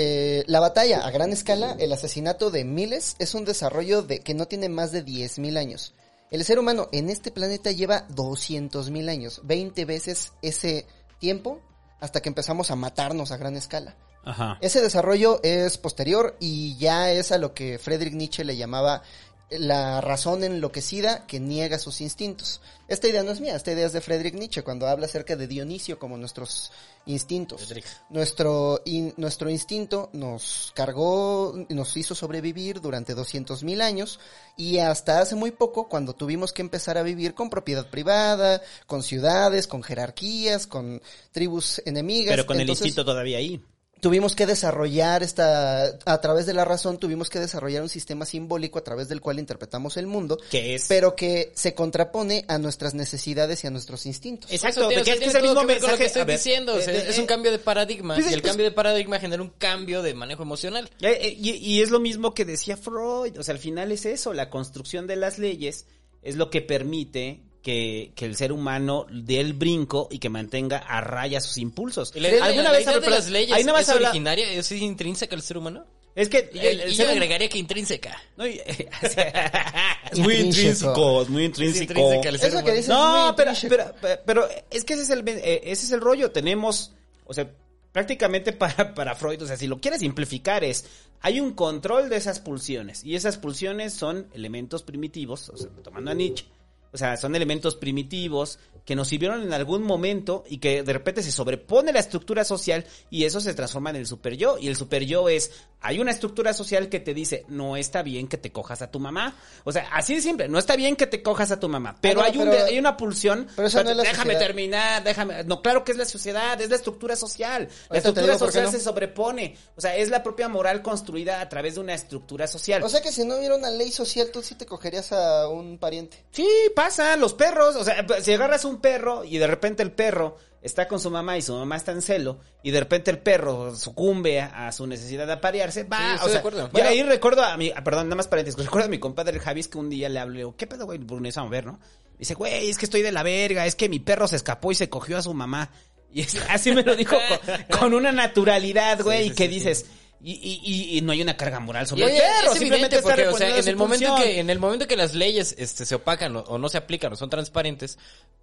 eh, 0.00 0.44
la 0.46 0.60
batalla 0.60 1.04
a 1.04 1.10
gran 1.10 1.32
escala, 1.32 1.74
el 1.76 1.92
asesinato 1.92 2.52
de 2.52 2.62
miles, 2.62 3.16
es 3.18 3.34
un 3.34 3.44
desarrollo 3.44 4.02
de 4.02 4.20
que 4.20 4.32
no 4.32 4.46
tiene 4.46 4.68
más 4.68 4.92
de 4.92 5.04
10.000 5.04 5.58
años. 5.58 5.92
El 6.30 6.44
ser 6.44 6.60
humano 6.60 6.88
en 6.92 7.10
este 7.10 7.32
planeta 7.32 7.72
lleva 7.72 8.06
200.000 8.06 9.08
años, 9.08 9.40
20 9.42 9.84
veces 9.86 10.34
ese 10.40 10.86
tiempo 11.18 11.60
hasta 11.98 12.22
que 12.22 12.28
empezamos 12.28 12.70
a 12.70 12.76
matarnos 12.76 13.32
a 13.32 13.38
gran 13.38 13.56
escala. 13.56 13.96
Ajá. 14.24 14.56
Ese 14.60 14.80
desarrollo 14.80 15.40
es 15.42 15.78
posterior 15.78 16.36
y 16.38 16.76
ya 16.76 17.10
es 17.10 17.32
a 17.32 17.38
lo 17.38 17.52
que 17.52 17.80
Friedrich 17.80 18.14
Nietzsche 18.14 18.44
le 18.44 18.56
llamaba 18.56 19.02
la 19.50 20.00
razón 20.02 20.44
enloquecida 20.44 21.26
que 21.26 21.40
niega 21.40 21.78
sus 21.78 22.00
instintos. 22.00 22.60
Esta 22.86 23.08
idea 23.08 23.22
no 23.22 23.30
es 23.32 23.40
mía, 23.40 23.56
esta 23.56 23.72
idea 23.72 23.86
es 23.86 23.92
de 23.92 24.00
Friedrich 24.00 24.34
Nietzsche 24.34 24.62
cuando 24.62 24.86
habla 24.86 25.06
acerca 25.06 25.36
de 25.36 25.46
Dionisio 25.46 25.98
como 25.98 26.16
nuestros 26.18 26.70
instintos. 27.06 27.62
Friedrich. 27.64 27.86
Nuestro, 28.10 28.82
in- 28.84 29.14
nuestro 29.16 29.48
instinto 29.48 30.10
nos 30.12 30.72
cargó, 30.74 31.54
nos 31.70 31.96
hizo 31.96 32.14
sobrevivir 32.14 32.80
durante 32.80 33.14
200 33.14 33.62
mil 33.64 33.80
años 33.80 34.20
y 34.56 34.78
hasta 34.78 35.20
hace 35.20 35.34
muy 35.34 35.50
poco 35.50 35.88
cuando 35.88 36.14
tuvimos 36.14 36.52
que 36.52 36.62
empezar 36.62 36.98
a 36.98 37.02
vivir 37.02 37.34
con 37.34 37.48
propiedad 37.48 37.88
privada, 37.88 38.60
con 38.86 39.02
ciudades, 39.02 39.66
con 39.66 39.82
jerarquías, 39.82 40.66
con 40.66 41.00
tribus 41.32 41.80
enemigas. 41.86 42.32
Pero 42.32 42.46
con 42.46 42.60
el 42.60 42.68
instinto 42.68 43.04
todavía 43.04 43.38
ahí. 43.38 43.62
Tuvimos 44.00 44.34
que 44.36 44.46
desarrollar 44.46 45.22
esta, 45.22 45.84
a 46.04 46.20
través 46.20 46.46
de 46.46 46.54
la 46.54 46.64
razón, 46.64 46.98
tuvimos 46.98 47.28
que 47.30 47.38
desarrollar 47.40 47.82
un 47.82 47.88
sistema 47.88 48.24
simbólico 48.24 48.78
a 48.78 48.84
través 48.84 49.08
del 49.08 49.20
cual 49.20 49.38
interpretamos 49.38 49.96
el 49.96 50.06
mundo, 50.06 50.38
Que 50.50 50.74
es... 50.74 50.86
pero 50.88 51.16
que 51.16 51.52
se 51.54 51.74
contrapone 51.74 52.44
a 52.48 52.58
nuestras 52.58 52.94
necesidades 52.94 53.64
y 53.64 53.66
a 53.66 53.70
nuestros 53.70 54.06
instintos. 54.06 54.50
Exacto, 54.52 54.80
Eso 54.80 54.88
tiene- 54.88 55.02
porque 55.02 55.10
o 55.10 55.14
sea, 55.14 55.14
es 55.14 55.20
que 55.20 55.26
es 55.26 55.34
el 55.34 55.42
mismo 55.42 55.60
lo 55.62 55.66
mensaje. 55.66 55.96
que 55.98 56.04
estoy 56.06 56.24
ver, 56.24 56.36
diciendo. 56.36 56.74
o 56.74 56.80
sea, 56.80 56.94
eh, 56.94 57.06
es 57.08 57.18
eh, 57.18 57.20
un 57.20 57.26
cambio 57.26 57.50
de 57.50 57.58
paradigma. 57.58 58.14
pues, 58.14 58.30
y 58.30 58.34
el 58.34 58.40
pues- 58.40 58.50
cambio 58.50 58.64
de 58.66 58.72
paradigma 58.72 59.18
genera 59.18 59.42
un 59.42 59.50
cambio 59.50 60.02
de 60.02 60.14
manejo 60.14 60.42
emocional. 60.42 60.90
Eh, 61.00 61.18
eh, 61.20 61.36
Y, 61.38 61.50
y 61.56 61.82
es 61.82 61.90
lo 61.90 62.00
mismo 62.00 62.34
que 62.34 62.44
decía 62.44 62.76
Freud, 62.76 63.38
o 63.38 63.42
sea, 63.42 63.52
al 63.54 63.60
final 63.60 63.92
es 63.92 64.06
eso, 64.06 64.32
la 64.34 64.50
construcción 64.50 65.06
de 65.06 65.16
las 65.16 65.38
leyes 65.38 65.86
es 66.22 66.36
lo 66.36 66.50
que 66.50 66.60
permite 66.62 67.42
que, 67.62 68.12
que 68.14 68.24
el 68.24 68.36
ser 68.36 68.52
humano 68.52 69.06
dé 69.10 69.40
el 69.40 69.52
brinco 69.52 70.08
y 70.10 70.18
que 70.18 70.28
mantenga 70.28 70.78
a 70.78 71.00
raya 71.00 71.40
sus 71.40 71.58
impulsos. 71.58 72.14
La, 72.14 72.28
¿Alguna 72.44 72.64
la 72.64 72.72
vez 72.72 72.84
idea 72.86 73.00
de 73.00 73.10
las 73.10 73.28
leyes 73.28 73.52
ahí 73.56 73.62
es 73.62 73.88
habla- 73.88 74.08
originaria, 74.08 74.50
es 74.52 74.70
intrínseca 74.72 75.34
al 75.36 75.42
ser 75.42 75.58
humano. 75.58 75.84
Es 76.14 76.28
que 76.28 76.50
Y 76.52 76.56
yo, 76.58 76.62
el, 76.68 76.80
el 76.80 76.88
y 76.88 76.94
yo 76.94 77.04
ser 77.04 77.10
agregaría 77.10 77.48
que 77.48 77.58
intrínseca. 77.58 78.20
no, 78.36 78.46
y- 78.46 78.60
es 80.12 80.18
muy 80.18 80.34
Intrínseco. 80.36 81.22
es 81.22 81.28
muy 81.28 81.42
Es 81.44 81.48
intrínseco. 81.48 81.92
intrínseca 81.92 82.28
al 82.28 82.38
ser 82.38 82.48
Eso 82.48 82.56
que 82.58 82.62
humano. 82.62 82.74
dices 82.76 82.84
es 82.84 82.88
No, 82.88 83.26
muy 83.26 83.32
pero, 83.36 83.52
pero, 84.00 84.20
pero 84.24 84.48
es 84.70 84.84
que 84.84 84.94
ese 84.94 85.02
es 85.02 85.10
el 85.10 85.28
eh, 85.28 85.60
ese 85.64 85.86
es 85.86 85.92
el 85.92 86.00
rollo. 86.00 86.30
Tenemos, 86.30 86.92
o 87.24 87.34
sea, 87.34 87.48
prácticamente 87.92 88.52
para, 88.54 88.94
para 88.94 89.14
Freud, 89.14 89.42
o 89.42 89.46
sea, 89.46 89.56
si 89.56 89.66
lo 89.66 89.80
quieres 89.80 90.00
simplificar 90.00 90.64
es, 90.64 90.86
hay 91.20 91.40
un 91.40 91.52
control 91.52 92.08
de 92.08 92.16
esas 92.16 92.40
pulsiones 92.40 93.04
y 93.04 93.14
esas 93.14 93.36
pulsiones 93.38 93.92
son 93.92 94.28
elementos 94.34 94.82
primitivos, 94.82 95.48
o 95.50 95.56
sea, 95.56 95.68
tomando 95.82 96.10
a 96.10 96.14
Nietzsche, 96.14 96.44
o 96.92 96.96
sea, 96.96 97.16
son 97.16 97.34
elementos 97.34 97.76
primitivos 97.76 98.58
que 98.88 98.96
nos 98.96 99.08
sirvieron 99.08 99.42
en 99.42 99.52
algún 99.52 99.82
momento 99.82 100.44
y 100.48 100.56
que 100.60 100.82
de 100.82 100.92
repente 100.94 101.22
se 101.22 101.30
sobrepone 101.30 101.92
la 101.92 101.98
estructura 101.98 102.42
social 102.42 102.86
y 103.10 103.24
eso 103.24 103.38
se 103.38 103.52
transforma 103.52 103.90
en 103.90 103.96
el 103.96 104.06
super 104.06 104.34
yo. 104.34 104.56
Y 104.56 104.68
el 104.68 104.76
super 104.76 105.04
yo 105.04 105.28
es, 105.28 105.50
hay 105.82 106.00
una 106.00 106.10
estructura 106.10 106.54
social 106.54 106.88
que 106.88 106.98
te 106.98 107.12
dice, 107.12 107.44
no 107.48 107.76
está 107.76 108.00
bien 108.02 108.28
que 108.28 108.38
te 108.38 108.50
cojas 108.50 108.80
a 108.80 108.90
tu 108.90 108.98
mamá. 108.98 109.36
O 109.64 109.72
sea, 109.72 109.88
así 109.92 110.14
de 110.14 110.22
simple, 110.22 110.48
no 110.48 110.58
está 110.58 110.74
bien 110.74 110.96
que 110.96 111.06
te 111.06 111.22
cojas 111.22 111.50
a 111.50 111.60
tu 111.60 111.68
mamá. 111.68 111.96
Pero, 112.00 112.22
Ah, 112.22 112.28
no, 112.28 112.32
hay, 112.32 112.38
un, 112.38 112.48
pero- 112.50 112.64
hay 112.64 112.78
una 112.78 112.96
pulsión. 112.96 113.46
pero 113.54 113.68
esa 113.68 113.84
no 113.84 113.90
es 113.90 113.96
la 113.98 114.04
déjame 114.04 114.32
sociedad. 114.32 114.40
terminar, 114.46 115.04
déjame. 115.04 115.44
No, 115.44 115.60
claro 115.60 115.84
que 115.84 115.92
es 115.92 115.98
la 115.98 116.06
sociedad, 116.06 116.58
es 116.58 116.70
la 116.70 116.76
estructura 116.76 117.14
social. 117.14 117.68
La 117.90 117.98
estructura 117.98 118.26
digo 118.32 118.38
social 118.38 118.64
no. 118.64 118.70
se 118.70 118.80
sobrepone. 118.80 119.54
O 119.76 119.82
sea, 119.82 119.96
es 119.96 120.08
la 120.08 120.22
propia 120.22 120.48
moral 120.48 120.80
construida 120.80 121.42
a 121.42 121.48
través 121.50 121.74
de 121.74 121.80
una 121.82 121.92
estructura 121.92 122.46
social. 122.46 122.82
O 122.82 122.88
sea 122.88 123.02
que 123.02 123.12
si 123.12 123.22
no 123.26 123.36
hubiera 123.36 123.54
una 123.54 123.70
ley 123.70 123.92
social, 123.92 124.30
tú 124.32 124.42
sí 124.42 124.54
te 124.54 124.64
cogerías 124.64 125.12
a 125.12 125.46
un 125.48 125.76
pariente. 125.76 126.24
Sí, 126.30 126.48
pasa, 126.74 127.14
los 127.18 127.34
perros, 127.34 127.76
o 127.76 127.84
sea, 127.84 128.06
si 128.22 128.32
agarras 128.32 128.64
un 128.64 128.77
perro 128.80 129.24
y 129.24 129.38
de 129.38 129.46
repente 129.46 129.82
el 129.82 129.92
perro 129.92 130.36
está 130.62 130.88
con 130.88 130.98
su 131.00 131.10
mamá 131.10 131.36
y 131.36 131.42
su 131.42 131.54
mamá 131.54 131.76
está 131.76 131.92
en 131.92 132.02
celo 132.02 132.40
y 132.62 132.70
de 132.70 132.80
repente 132.80 133.10
el 133.10 133.18
perro 133.18 133.74
sucumbe 133.76 134.40
a, 134.40 134.70
su 134.72 134.86
necesidad 134.86 135.26
de 135.26 135.34
aparearse, 135.34 135.84
va, 135.84 135.98
Sí, 135.98 136.04
o 136.04 136.14
estoy 136.14 136.26
de 136.26 136.30
sea, 136.32 136.38
acuerdo. 136.40 136.66
yo 136.66 136.68
Bueno. 136.72 136.88
ahí 136.88 137.02
recuerdo 137.02 137.42
a 137.42 137.56
mi, 137.56 137.70
ah, 137.74 137.84
perdón, 137.84 138.06
nada 138.06 138.16
más 138.16 138.28
paréntesis, 138.28 138.58
recuerdo 138.62 138.86
a 138.86 138.90
mi 138.90 138.98
compadre 138.98 139.38
Javis 139.38 139.68
que 139.68 139.78
un 139.78 139.90
día 139.90 140.08
le 140.08 140.18
hablé, 140.18 140.46
¿qué 140.56 140.66
pedo, 140.66 140.86
güey? 140.86 140.98
Por 140.98 141.22
a 141.26 141.44
ver, 141.44 141.66
¿no? 141.66 141.78
Dice, 142.18 142.34
güey, 142.34 142.68
es 142.68 142.78
que 142.78 142.84
estoy 142.84 143.02
de 143.02 143.12
la 143.12 143.22
verga, 143.22 143.64
es 143.66 143.76
que 143.76 143.88
mi 143.88 144.00
perro 144.00 144.26
se 144.26 144.36
escapó 144.36 144.72
y 144.72 144.74
se 144.74 144.88
cogió 144.88 145.18
a 145.18 145.22
su 145.22 145.32
mamá. 145.34 145.70
Y 146.10 146.22
así 146.48 146.72
me 146.72 146.82
lo 146.82 146.96
dijo 146.96 147.16
con, 147.68 147.78
con 147.78 147.94
una 147.94 148.12
naturalidad, 148.12 149.02
güey, 149.02 149.24
Sí, 149.24 149.30
y 149.30 149.34
que 149.34 149.48
dices... 149.48 149.86
Y, 150.22 150.32
y, 150.32 150.60
y- 150.64 150.98
y 150.98 151.00
no 151.02 151.12
hay 151.12 151.22
una 151.22 151.36
carga 151.36 151.60
moral 151.60 151.86
sobre 151.86 152.02
Y 152.02 152.04
el 152.16 152.20
perro, 152.22 152.52
es 152.52 152.58
simplemente 152.58 153.00
porque, 153.02 153.28
o 153.28 153.36
sea, 153.36 153.56
en 153.58 153.68
el 153.68 153.76
momento 153.76 154.16
que 154.16 154.40
en 154.40 154.50
el 154.50 154.58
momento 154.58 154.86
que 154.88 154.96
las 154.96 155.14
leyes 155.14 155.54
este, 155.58 155.86
se 155.86 155.94
opacan 155.94 156.34
o, 156.36 156.40
o 156.40 156.58
no 156.58 156.68
se 156.68 156.76
aplican 156.78 157.12
o 157.12 157.16
son 157.16 157.30
transparentes, 157.30 157.98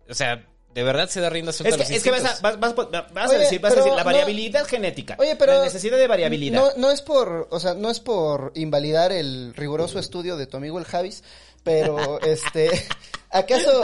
o 0.10 0.14
sea, 0.14 0.46
de 0.74 0.84
verdad 0.84 1.08
se 1.10 1.20
da 1.22 1.30
rienda 1.30 1.52
suelta 1.54 1.70
Es 1.70 1.76
a 1.76 1.78
los 1.84 1.88
que, 1.90 1.96
es 1.96 2.04
que 2.04 2.12
vas, 2.12 2.26
a, 2.26 2.40
vas, 2.42 2.60
vas- 2.60 2.76
vas 3.14 3.30
Oye, 3.30 3.36
a 3.38 3.40
decir, 3.40 3.60
vas 3.62 3.74
a 3.74 3.78
decir 3.78 3.92
la 3.94 4.00
no- 4.00 4.06
variabilidad 4.06 4.66
genética. 4.66 5.16
Oye, 5.20 5.36
pero 5.38 5.54
La 5.60 5.64
necesidad 5.66 5.98
de 5.98 6.08
variabilidad. 6.08 6.60
No, 6.60 6.70
no 6.78 6.92
es 6.92 7.02
por, 7.02 7.48
o 7.52 7.60
sea, 7.60 7.74
no 7.74 7.90
es 7.90 8.00
por 8.00 8.52
invalidar 8.56 9.12
el 9.12 9.54
riguroso 9.54 10.00
estudio 10.00 10.38
de 10.38 10.48
tu 10.48 10.58
amigo 10.58 10.78
el 10.80 10.86
Javis, 10.86 11.24
pero 11.66 12.22
este, 12.22 12.70
¿acaso 13.32 13.84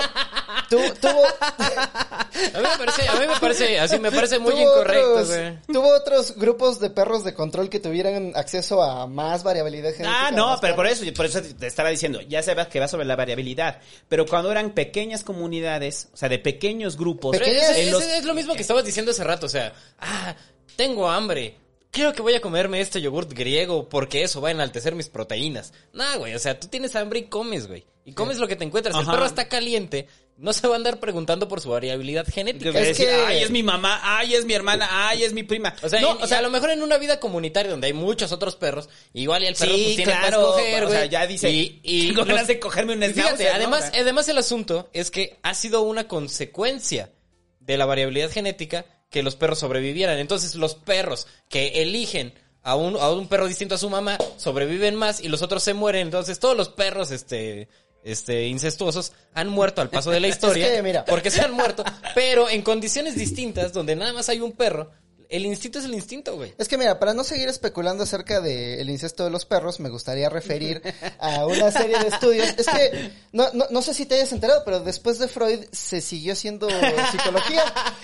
tú 0.70 0.78
tuvo 1.02 1.24
A 1.42 2.30
mí 2.60 2.64
me 2.64 2.78
parece, 2.78 3.08
a 3.10 3.14
mí 3.20 3.28
me 3.28 3.40
parece, 3.40 3.80
así 3.80 4.00
me 4.00 4.12
parece 4.12 4.40
muy 4.40 4.52
tuvo 4.54 4.62
incorrecto, 4.62 5.12
otros, 5.12 5.28
güey. 5.30 5.58
tuvo 5.68 5.96
otros 5.96 6.36
grupos 6.38 6.80
de 6.80 6.90
perros 6.92 7.24
de 7.24 7.34
control 7.34 7.70
que 7.70 7.80
tuvieran 7.80 8.32
acceso 8.36 8.82
a 8.82 9.08
más 9.08 9.44
variabilidad 9.44 9.92
genética? 9.94 10.28
Ah, 10.28 10.32
no, 10.32 10.58
pero 10.62 10.76
por 10.76 10.88
eso, 10.88 11.04
por 11.16 11.26
eso 11.26 11.42
te 11.42 11.68
estaba 11.68 11.90
diciendo, 11.90 12.22
ya 12.22 12.42
sabes 12.44 12.68
que 12.68 12.80
va 12.80 12.88
sobre 12.88 13.06
la 13.06 13.16
variabilidad, 13.16 13.80
pero 14.08 14.26
cuando 14.26 14.52
eran 14.52 14.70
pequeñas 14.72 15.24
comunidades, 15.24 16.08
o 16.14 16.18
sea, 16.18 16.30
de 16.30 16.40
pequeños 16.40 16.96
grupos, 16.96 17.32
Pero 17.32 17.46
Pequeñas- 17.46 17.92
los- 17.92 18.04
es 18.04 18.24
lo 18.24 18.34
mismo 18.34 18.54
que 18.56 18.62
estabas 18.62 18.86
diciendo 18.86 19.12
hace 19.12 19.24
rato, 19.24 19.48
o 19.48 19.50
sea, 19.50 19.74
ah, 20.00 20.36
tengo 20.78 21.10
hambre. 21.10 21.58
Creo 21.92 22.14
que 22.14 22.22
voy 22.22 22.34
a 22.36 22.42
comerme 22.42 22.80
este 22.80 23.02
yogurt 23.02 23.34
griego 23.34 23.89
porque 23.89 24.24
eso 24.24 24.39
va 24.39 24.48
a 24.48 24.52
enaltecer 24.52 24.96
mis 24.96 25.10
proteínas. 25.10 25.74
Nah, 25.94 26.16
güey, 26.16 26.34
o 26.34 26.39
sea, 26.39 26.58
tú 26.60 26.68
tienes 26.68 26.96
hambre 26.96 27.20
y 27.20 27.24
comes, 27.26 27.68
güey. 27.68 27.86
Y 28.06 28.14
comes 28.14 28.38
lo 28.38 28.48
que 28.48 28.56
te 28.56 28.64
encuentras. 28.64 28.96
Si 28.96 29.00
el 29.02 29.04
Ajá. 29.04 29.12
perro 29.12 29.26
está 29.26 29.48
caliente, 29.50 30.08
no 30.38 30.54
se 30.54 30.68
va 30.68 30.74
a 30.76 30.78
andar 30.78 31.00
preguntando 31.02 31.48
por 31.50 31.60
su 31.60 31.70
variabilidad 31.70 32.26
genética. 32.26 32.70
Es 32.70 32.88
decir, 32.98 33.08
que- 33.08 33.14
ay, 33.14 33.44
es 33.44 33.52
mi 33.52 33.62
mamá, 33.62 34.00
ay, 34.04 34.34
es 34.36 34.46
mi 34.46 34.54
hermana, 34.54 34.88
ay, 35.10 35.24
es 35.24 35.34
mi 35.34 35.44
prima. 35.44 35.76
O 35.84 35.89
sea, 35.89 36.00
no, 36.02 36.18
y- 36.20 36.30
y 36.30 36.34
a 36.34 36.42
lo 36.42 36.50
mejor 36.50 36.72
en 36.72 36.82
una 36.82 36.98
vida 36.98 37.20
comunitaria 37.20 37.70
donde 37.70 37.88
hay 37.88 37.94
muchos 37.94 38.32
otros 38.32 38.56
perros, 38.56 38.88
igual 39.14 39.44
y 39.44 39.48
el 39.48 39.56
perro 39.56 39.76
sí, 39.76 39.84
pues 39.84 39.96
tiene 39.98 40.12
claro, 40.14 40.39
escoger, 40.56 40.84
o 40.86 40.89
sea, 40.89 41.06
ya 41.06 41.28
dice, 41.28 41.52
y, 41.52 41.82
y 41.84 42.08
tengo 42.08 42.24
ganas 42.26 42.48
de 42.48 42.58
cogerme 42.60 42.94
un 42.94 43.00
fíjate, 43.02 43.22
schnauzer, 43.22 43.48
¿no? 43.50 43.54
además, 43.56 43.84
O 43.89 43.92
sea, 43.92 44.02
además 44.02 44.28
el 44.30 44.38
asunto 44.38 44.89
es 44.94 45.12
que 45.12 45.38
ha 45.44 45.54
sido 45.54 45.82
una 45.82 46.08
consecuencia 46.08 47.12
de 47.60 47.78
la 47.78 47.86
variabilidad 47.86 48.32
genética 48.32 48.86
que 49.12 49.22
los 49.22 49.36
perros 49.36 49.59
sobrevivieran. 49.59 50.18
Entonces, 50.18 50.55
los 50.55 50.74
perros 50.74 51.28
que 51.49 51.84
eligen 51.84 52.34
a 52.64 52.76
un, 52.76 52.95
a 52.95 53.12
un 53.12 53.28
perro 53.28 53.47
distinto 53.47 53.76
a 53.76 53.78
su 53.78 53.89
mamá 53.89 54.18
sobreviven 54.38 54.95
más 54.95 55.22
y 55.22 55.28
los 55.28 55.43
otros 55.43 55.62
se 55.62 55.76
mueren. 55.76 56.07
Entonces, 56.07 56.39
todos 56.39 56.57
los 56.57 56.70
perros, 56.70 57.12
este, 57.12 57.68
este, 58.03 58.47
incestuosos 58.47 59.12
han 59.34 59.49
muerto 59.49 59.82
al 59.82 59.89
paso 59.89 60.12
de 60.12 60.22
la 60.22 60.28
historia. 60.30 60.74
que, 60.74 60.82
mira. 60.82 61.05
Porque 61.05 61.30
se 61.30 61.41
han 61.41 61.51
muerto, 61.51 61.84
pero 62.16 62.49
en 62.49 62.62
condiciones 62.62 63.16
distintas, 63.16 63.74
donde 63.74 63.95
nada 63.95 64.14
más 64.14 64.30
hay 64.30 64.39
un 64.39 64.53
perro, 64.53 64.89
el 65.32 65.46
instinto 65.46 65.80
es 65.80 65.86
el 65.86 65.94
instinto, 65.96 66.36
güey. 66.36 66.54
Es 66.58 66.68
que 66.68 66.78
mira, 66.78 67.00
para 67.00 67.14
no 67.14 67.24
seguir 67.24 67.48
especulando 67.50 68.04
acerca 68.04 68.42
del 68.42 68.90
incesto 68.90 69.24
de 69.24 69.30
los 69.32 69.46
perros, 69.46 69.80
me 69.80 69.90
gustaría 69.90 70.30
referir 70.30 70.82
a 71.20 71.46
una 71.48 71.72
serie 71.72 71.98
de 72.00 72.08
estudios. 72.10 72.50
Es 72.58 72.68
que 72.68 73.12
no, 73.32 73.48
no, 73.54 73.66
no 73.70 73.82
sé 73.82 73.94
si 73.94 74.06
te 74.06 74.16
hayas 74.16 74.32
enterado, 74.34 74.62
pero 74.66 74.82
después 74.82 75.18
de 75.20 75.28
Freud 75.28 75.62
se 75.72 76.02
siguió 76.02 76.34
haciendo 76.34 76.68
psicología. 77.12 77.64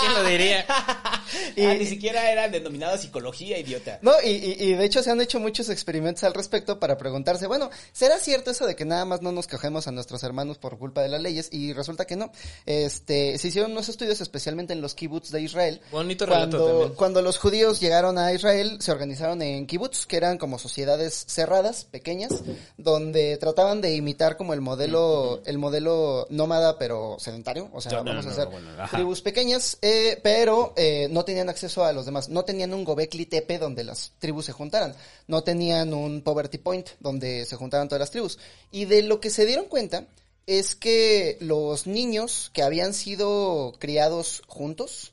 ¿Quién 0.00 0.14
lo 0.14 0.24
diría? 0.24 0.66
y- 1.56 1.64
ah, 1.64 1.74
ni 1.74 1.86
siquiera 1.86 2.30
era 2.30 2.48
denominado 2.48 2.98
psicología, 2.98 3.58
idiota. 3.58 3.98
No, 4.02 4.12
y, 4.22 4.30
y- 4.30 4.56
y 4.58 4.74
de 4.74 4.84
hecho 4.84 5.02
se 5.02 5.10
han 5.10 5.20
hecho 5.20 5.38
muchos 5.40 5.68
experimentos 5.68 6.24
al 6.24 6.34
respecto 6.34 6.78
para 6.80 6.98
preguntarse, 6.98 7.46
bueno, 7.46 7.70
¿será 7.92 8.18
cierto 8.18 8.50
eso 8.50 8.66
de 8.66 8.74
que 8.76 8.84
nada 8.84 9.04
más 9.04 9.22
no 9.22 9.32
nos 9.32 9.46
cogemos 9.46 9.86
a 9.86 9.92
nuestros 9.92 10.22
hermanos 10.22 10.58
por 10.58 10.78
culpa 10.78 11.02
de 11.02 11.08
las 11.08 11.20
leyes? 11.22 11.48
Y 11.52 11.72
resulta 11.72 12.04
que 12.06 12.16
no. 12.16 12.32
Este, 12.66 13.38
se 13.38 13.48
hicieron 13.48 13.72
unos 13.72 13.88
estudios 13.88 14.20
especialmente 14.20 14.72
en 14.72 14.80
los 14.80 14.94
kibbutz 14.94 15.30
de 15.30 15.40
Israel. 15.40 15.80
Bonito 15.90 16.26
Cuando, 16.32 16.94
cuando 16.96 17.22
los 17.22 17.38
judíos 17.38 17.80
llegaron 17.80 18.18
a 18.18 18.32
Israel, 18.32 18.78
se 18.80 18.90
organizaron 18.92 19.42
en 19.42 19.66
kibbutz, 19.66 20.06
que 20.06 20.16
eran 20.16 20.38
como 20.38 20.58
sociedades 20.58 21.24
cerradas, 21.28 21.84
pequeñas, 21.84 22.32
donde 22.76 23.36
trataban 23.36 23.80
de 23.80 23.94
imitar 23.94 24.36
como 24.36 24.54
el 24.54 24.60
modelo, 24.60 25.42
el 25.44 25.58
modelo 25.58 26.26
nómada 26.30 26.78
pero 26.78 27.16
sedentario. 27.18 27.68
O 27.72 27.80
sea, 27.80 27.92
No, 27.92 28.04
no, 28.04 28.10
vamos 28.10 28.26
a 28.26 28.30
hacer 28.30 28.48
bueno, 28.48 28.68
tribus 28.90 29.22
pequeñas, 29.22 29.78
eh, 29.82 30.18
pero 30.22 30.72
eh, 30.76 31.08
no 31.10 31.24
tenían 31.24 31.48
acceso 31.48 31.84
a 31.84 31.92
los 31.92 32.06
demás. 32.06 32.28
No 32.28 32.44
tenían 32.44 32.72
un 32.74 32.84
Gobekli 32.84 33.26
Tepe 33.26 33.58
donde 33.58 33.84
las 33.84 34.12
tribus 34.18 34.46
se 34.46 34.52
juntaran. 34.52 34.94
No 35.26 35.42
tenían 35.42 35.92
un 35.94 36.22
Poverty 36.22 36.58
Point 36.58 36.88
donde 37.00 37.44
se 37.46 37.56
juntaran 37.56 37.88
todas 37.88 38.00
las 38.00 38.10
tribus. 38.10 38.38
Y 38.70 38.86
de 38.86 39.02
lo 39.02 39.20
que 39.20 39.30
se 39.30 39.46
dieron 39.46 39.66
cuenta 39.66 40.06
es 40.46 40.74
que 40.74 41.36
los 41.40 41.86
niños 41.86 42.50
que 42.52 42.62
habían 42.62 42.94
sido 42.94 43.74
criados 43.78 44.42
juntos, 44.46 45.12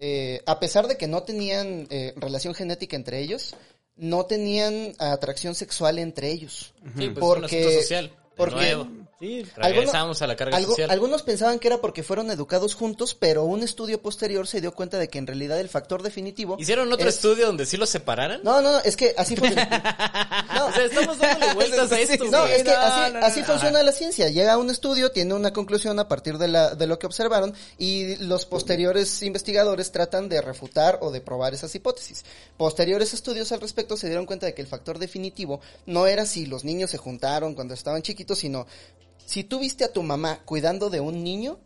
eh, 0.00 0.42
a 0.46 0.58
pesar 0.58 0.88
de 0.88 0.96
que 0.96 1.06
no 1.06 1.22
tenían 1.22 1.86
eh, 1.90 2.12
relación 2.16 2.54
genética 2.54 2.96
entre 2.96 3.20
ellos, 3.20 3.54
no 3.96 4.24
tenían 4.26 4.94
atracción 4.98 5.54
sexual 5.54 5.98
entre 5.98 6.30
ellos. 6.30 6.72
Sí, 6.96 7.08
pues 7.08 7.18
Porque- 7.18 7.80
social. 7.82 8.10
porque- 8.36 8.54
nuevo. 8.56 8.88
Sí. 9.20 9.44
Regresamos 9.54 10.22
a 10.22 10.26
la 10.26 10.34
carga 10.34 10.56
algo- 10.56 10.70
social. 10.70 10.90
Algunos 10.90 11.22
pensaban 11.22 11.58
que 11.58 11.68
era 11.68 11.78
porque 11.82 12.02
fueron 12.02 12.30
educados 12.30 12.74
juntos, 12.74 13.14
pero 13.14 13.44
un 13.44 13.62
estudio 13.62 14.00
posterior 14.00 14.46
se 14.46 14.62
dio 14.62 14.72
cuenta 14.74 14.98
de 14.98 15.08
que 15.08 15.18
en 15.18 15.26
realidad 15.26 15.60
el 15.60 15.68
factor 15.68 16.02
definitivo... 16.02 16.56
¿Hicieron 16.58 16.90
otro 16.90 17.06
es- 17.08 17.16
estudio 17.16 17.44
donde 17.46 17.66
sí 17.66 17.76
los 17.76 17.90
separaran? 17.90 18.40
No, 18.42 18.62
no, 18.62 18.72
no, 18.72 18.78
es 18.78 18.96
que 18.96 19.14
así 19.18 19.36
funciona. 19.36 20.46
No, 20.54 20.66
O 20.66 20.72
sea, 20.72 20.84
estamos 20.86 21.18
dándole 21.18 21.54
vueltas 21.54 21.92
a 21.92 22.00
esto, 22.00 22.24
No, 22.24 22.40
güey. 22.42 22.52
es 22.54 22.62
que 22.64 22.70
no, 22.72 22.76
así, 23.20 23.40
no, 23.40 23.46
funciona 23.46 23.82
la 23.82 23.92
ciencia. 23.92 24.28
Llega 24.30 24.54
a 24.54 24.58
un 24.58 24.70
estudio, 24.70 25.10
tiene 25.12 25.34
una 25.34 25.52
conclusión 25.52 25.98
a 26.00 26.08
partir 26.08 26.38
de, 26.38 26.48
la, 26.48 26.74
de 26.74 26.86
lo 26.86 26.98
que 26.98 27.06
observaron 27.06 27.54
y 27.78 28.16
los 28.16 28.46
posteriores 28.46 29.22
investigadores 29.22 29.92
tratan 29.92 30.28
de 30.30 30.40
refutar 30.40 30.98
o 31.02 31.10
de 31.10 31.20
probar 31.20 31.52
esas 31.54 31.74
hipótesis. 31.74 32.24
Posteriores 32.56 33.12
estudios 33.14 33.52
al 33.52 33.60
respecto 33.60 33.96
se 33.96 34.06
dieron 34.08 34.26
cuenta 34.26 34.46
de 34.46 34.54
que 34.54 34.62
el 34.62 34.68
factor 34.68 34.98
definitivo 34.98 35.60
no 35.86 36.06
era 36.06 36.24
si 36.26 36.46
los 36.46 36.64
niños 36.64 36.90
se 36.90 36.96
juntaron 36.98 37.54
cuando 37.54 37.74
estaban 37.74 38.02
chiquitos, 38.02 38.38
sino 38.38 38.66
si 39.30 39.44
tú 39.44 39.60
viste 39.60 39.84
a 39.84 39.92
tu 39.92 40.02
mamá 40.02 40.40
cuidando 40.44 40.90
de 40.90 40.98
un 40.98 41.22
niño, 41.22 41.60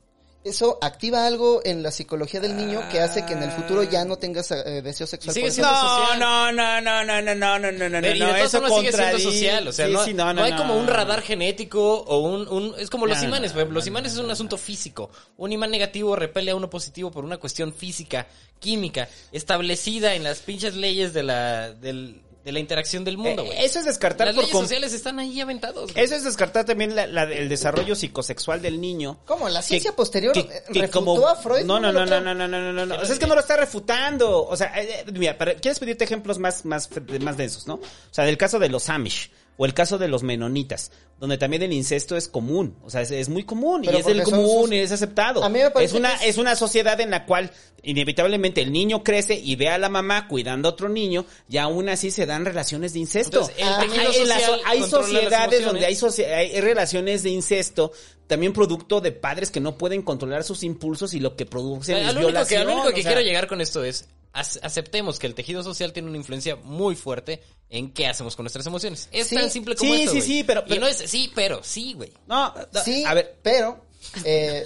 eso 0.44 0.76
activa 0.82 1.26
algo 1.26 1.62
en 1.64 1.82
la 1.82 1.90
psicología 1.90 2.38
del 2.38 2.54
niño 2.54 2.82
que 2.92 3.00
hace 3.00 3.24
que 3.24 3.32
en 3.32 3.42
el 3.42 3.50
futuro 3.50 3.82
ya 3.84 4.04
no 4.04 4.16
tengas 4.18 4.50
eh, 4.50 4.82
deseo 4.82 5.06
sexual. 5.06 5.32
Sigue 5.32 5.50
siendo 5.50 5.72
No, 5.72 5.80
social. 5.80 6.18
no, 6.20 6.52
no, 6.52 6.80
no, 6.82 7.02
no, 7.04 7.22
no, 7.22 7.34
no, 7.34 7.58
no, 7.58 7.72
no, 7.72 7.88
no, 7.88 8.00
Pero, 8.02 8.16
y 8.16 8.18
de 8.18 8.26
todas 8.26 8.42
eso 8.42 8.60
formas 8.60 8.78
sigue 8.78 8.92
siendo 8.92 9.18
social, 9.18 9.68
o 9.68 9.72
sea, 9.72 9.86
sí, 9.86 9.92
no, 9.94 10.04
sí, 10.04 10.12
no, 10.12 10.24
no 10.26 10.32
no, 10.34 10.42
hay 10.44 10.50
no. 10.52 10.58
como 10.58 10.76
un 10.76 10.86
radar 10.86 11.22
genético 11.22 12.00
o 12.02 12.18
un, 12.18 12.46
un- 12.48 12.74
es 12.78 12.90
como 12.90 13.06
los 13.06 13.16
No, 13.16 13.22
no, 13.22 13.28
imanes, 13.28 13.52
no, 13.52 13.54
por 13.54 13.60
ejemplo, 13.62 13.74
los 13.76 13.84
no, 13.86 13.88
imanes 13.88 14.12
no, 14.12 14.16
es 14.18 14.20
un 14.20 14.26
no, 14.26 14.32
asunto 14.34 14.58
físico, 14.58 15.08
un 15.38 15.50
imán 15.52 15.70
negativo 15.70 16.14
repele 16.14 16.50
a 16.50 16.56
uno 16.56 16.68
positivo 16.68 17.10
por 17.10 17.24
una 17.24 17.38
cuestión 17.38 17.72
física, 17.72 18.26
química, 18.60 19.08
establecida 19.32 20.14
en 20.14 20.24
las 20.24 20.40
pinches 20.40 20.74
leyes 20.76 21.14
de 21.14 21.22
la, 21.22 21.70
del- 21.72 22.20
de 22.44 22.52
la 22.52 22.58
interacción 22.60 23.04
del 23.04 23.16
mundo, 23.16 23.42
Eh, 23.42 23.46
güey. 23.46 23.64
eso 23.64 23.78
es 23.78 23.86
descartar 23.86 24.26
Las 24.26 24.36
por 24.36 24.44
leyes 24.44 24.58
sociales 24.58 24.92
están 24.92 25.18
ahí 25.18 25.40
aventados. 25.40 25.92
güey. 25.92 26.04
Eso 26.04 26.14
es 26.14 26.24
descartar 26.24 26.64
también 26.66 26.94
la- 26.94 27.06
la- 27.06 27.22
el 27.24 27.48
desarrollo 27.48 27.94
psicosexual 27.96 28.60
del 28.60 28.80
niño. 28.80 29.18
¿Cómo? 29.24 29.48
¿La 29.48 29.60
Que- 29.60 29.66
ciencia 29.66 29.96
posterior 29.96 30.34
que- 30.34 30.46
que 30.46 30.80
refutó 30.82 30.92
como- 31.04 31.26
a 31.26 31.36
Freud? 31.36 31.64
No, 31.64 31.80
no, 31.80 31.90
no, 31.90 32.04
no, 32.04 32.20
no, 32.20 32.34
no, 32.34 32.46
no, 32.46 32.72
no, 32.72 32.86
no. 32.86 32.94
O 32.96 33.04
sea, 33.04 33.14
es 33.14 33.18
que 33.18 33.26
no 33.26 33.34
lo 33.34 33.40
está 33.40 33.56
refutando. 33.56 34.44
O 34.46 34.56
sea, 34.56 34.66
eh, 34.80 35.04
eh, 35.06 35.12
mira, 35.12 35.38
para- 35.38 35.54
¿quieres 35.54 35.78
pedirte 35.78 36.04
ejemplos 36.04 36.38
más, 36.38 36.64
más, 36.66 36.90
más 37.20 37.36
densos, 37.36 37.66
no? 37.66 37.74
O 37.76 37.80
sea, 38.10 38.24
del 38.24 38.36
caso 38.36 38.58
de 38.58 38.68
los 38.68 38.88
Amish. 38.90 39.30
O 39.56 39.66
el 39.66 39.72
caso 39.72 39.98
de 39.98 40.08
los 40.08 40.24
menonitas, 40.24 40.90
donde 41.20 41.38
también 41.38 41.62
el 41.62 41.72
incesto 41.72 42.16
es 42.16 42.28
común, 42.28 42.76
o 42.84 42.90
sea, 42.90 43.00
es, 43.02 43.10
es 43.10 43.28
muy 43.28 43.44
común 43.44 43.84
y 43.84 43.88
es 43.88 44.04
son 44.04 44.20
común 44.22 44.72
y 44.72 44.78
es 44.78 44.92
aceptado. 44.92 45.42
A 45.44 45.48
mí 45.48 45.58
me 45.60 45.70
parece 45.70 45.94
es 45.94 45.98
una 45.98 46.10
que 46.18 46.24
es- 46.24 46.30
es 46.34 46.38
una 46.38 46.56
sociedad 46.56 47.00
en 47.00 47.10
la 47.10 47.24
cual 47.24 47.50
inevitablemente 47.82 48.60
el 48.62 48.72
niño 48.72 49.02
crece 49.04 49.34
y 49.34 49.56
ve 49.56 49.68
a 49.68 49.78
la 49.78 49.88
mamá 49.88 50.26
cuidando 50.28 50.68
a 50.68 50.72
otro 50.72 50.88
niño 50.88 51.24
y 51.48 51.58
aún 51.58 51.88
así 51.88 52.10
se 52.10 52.26
dan 52.26 52.44
relaciones 52.44 52.92
de 52.94 52.98
incesto. 53.00 53.40
Entonces, 53.40 53.56
el 53.58 53.68
Ah, 53.68 53.80
hay, 53.80 54.26
la 54.26 54.86
sociedades 54.86 55.64
donde 55.64 55.86
hay, 55.86 55.94
socie- 55.94 56.32
hay 56.32 56.60
relaciones 56.60 57.22
de 57.22 57.30
incesto 57.30 57.92
también 58.26 58.52
producto 58.52 59.00
de 59.00 59.12
padres 59.12 59.50
que 59.50 59.60
no 59.60 59.76
pueden 59.76 60.02
controlar 60.02 60.44
sus 60.44 60.62
impulsos 60.62 61.12
y 61.14 61.20
lo 61.20 61.36
que 61.36 61.44
producen 61.46 61.98
es 61.98 62.02
Al 62.08 62.16
único 62.16 62.28
que, 62.28 62.32
violación. 62.32 62.60
al 62.62 62.68
único 62.68 62.84
que 62.88 63.00
o 63.00 63.02
sea, 63.02 63.12
quiero 63.12 63.20
llegar 63.20 63.46
con 63.48 63.60
esto 63.60 63.84
es 63.84 64.08
ac- 64.32 64.58
aceptemos 64.62 65.18
que 65.18 65.26
el 65.26 65.34
tejido 65.34 65.62
social 65.62 65.92
tiene 65.92 66.08
una 66.08 66.16
influencia 66.16 66.56
muy 66.56 66.96
fuerte 66.96 67.42
en 67.68 67.92
qué 67.92 68.06
hacemos 68.06 68.34
con 68.34 68.44
nuestras 68.44 68.66
emociones. 68.66 69.08
Es 69.12 69.28
Sí, 69.28 69.34
tan 69.36 69.50
simple 69.50 69.74
como 69.76 69.92
sí, 69.94 70.00
esto, 70.02 70.12
sí, 70.12 70.18
güey. 70.18 70.28
sí, 70.30 70.44
pero- 70.44 70.62
Y 70.66 70.68
pero- 70.70 70.80
no 70.80 70.86
es 70.86 71.00
sí, 71.06 71.30
pero 71.34 71.62
sí, 71.62 71.94
güey. 71.94 72.12
No, 72.26 72.54
no, 72.72 72.82
Sí, 72.82 73.04
a 73.06 73.14
ver, 73.14 73.38
pero... 73.42 73.84
eh, 74.24 74.64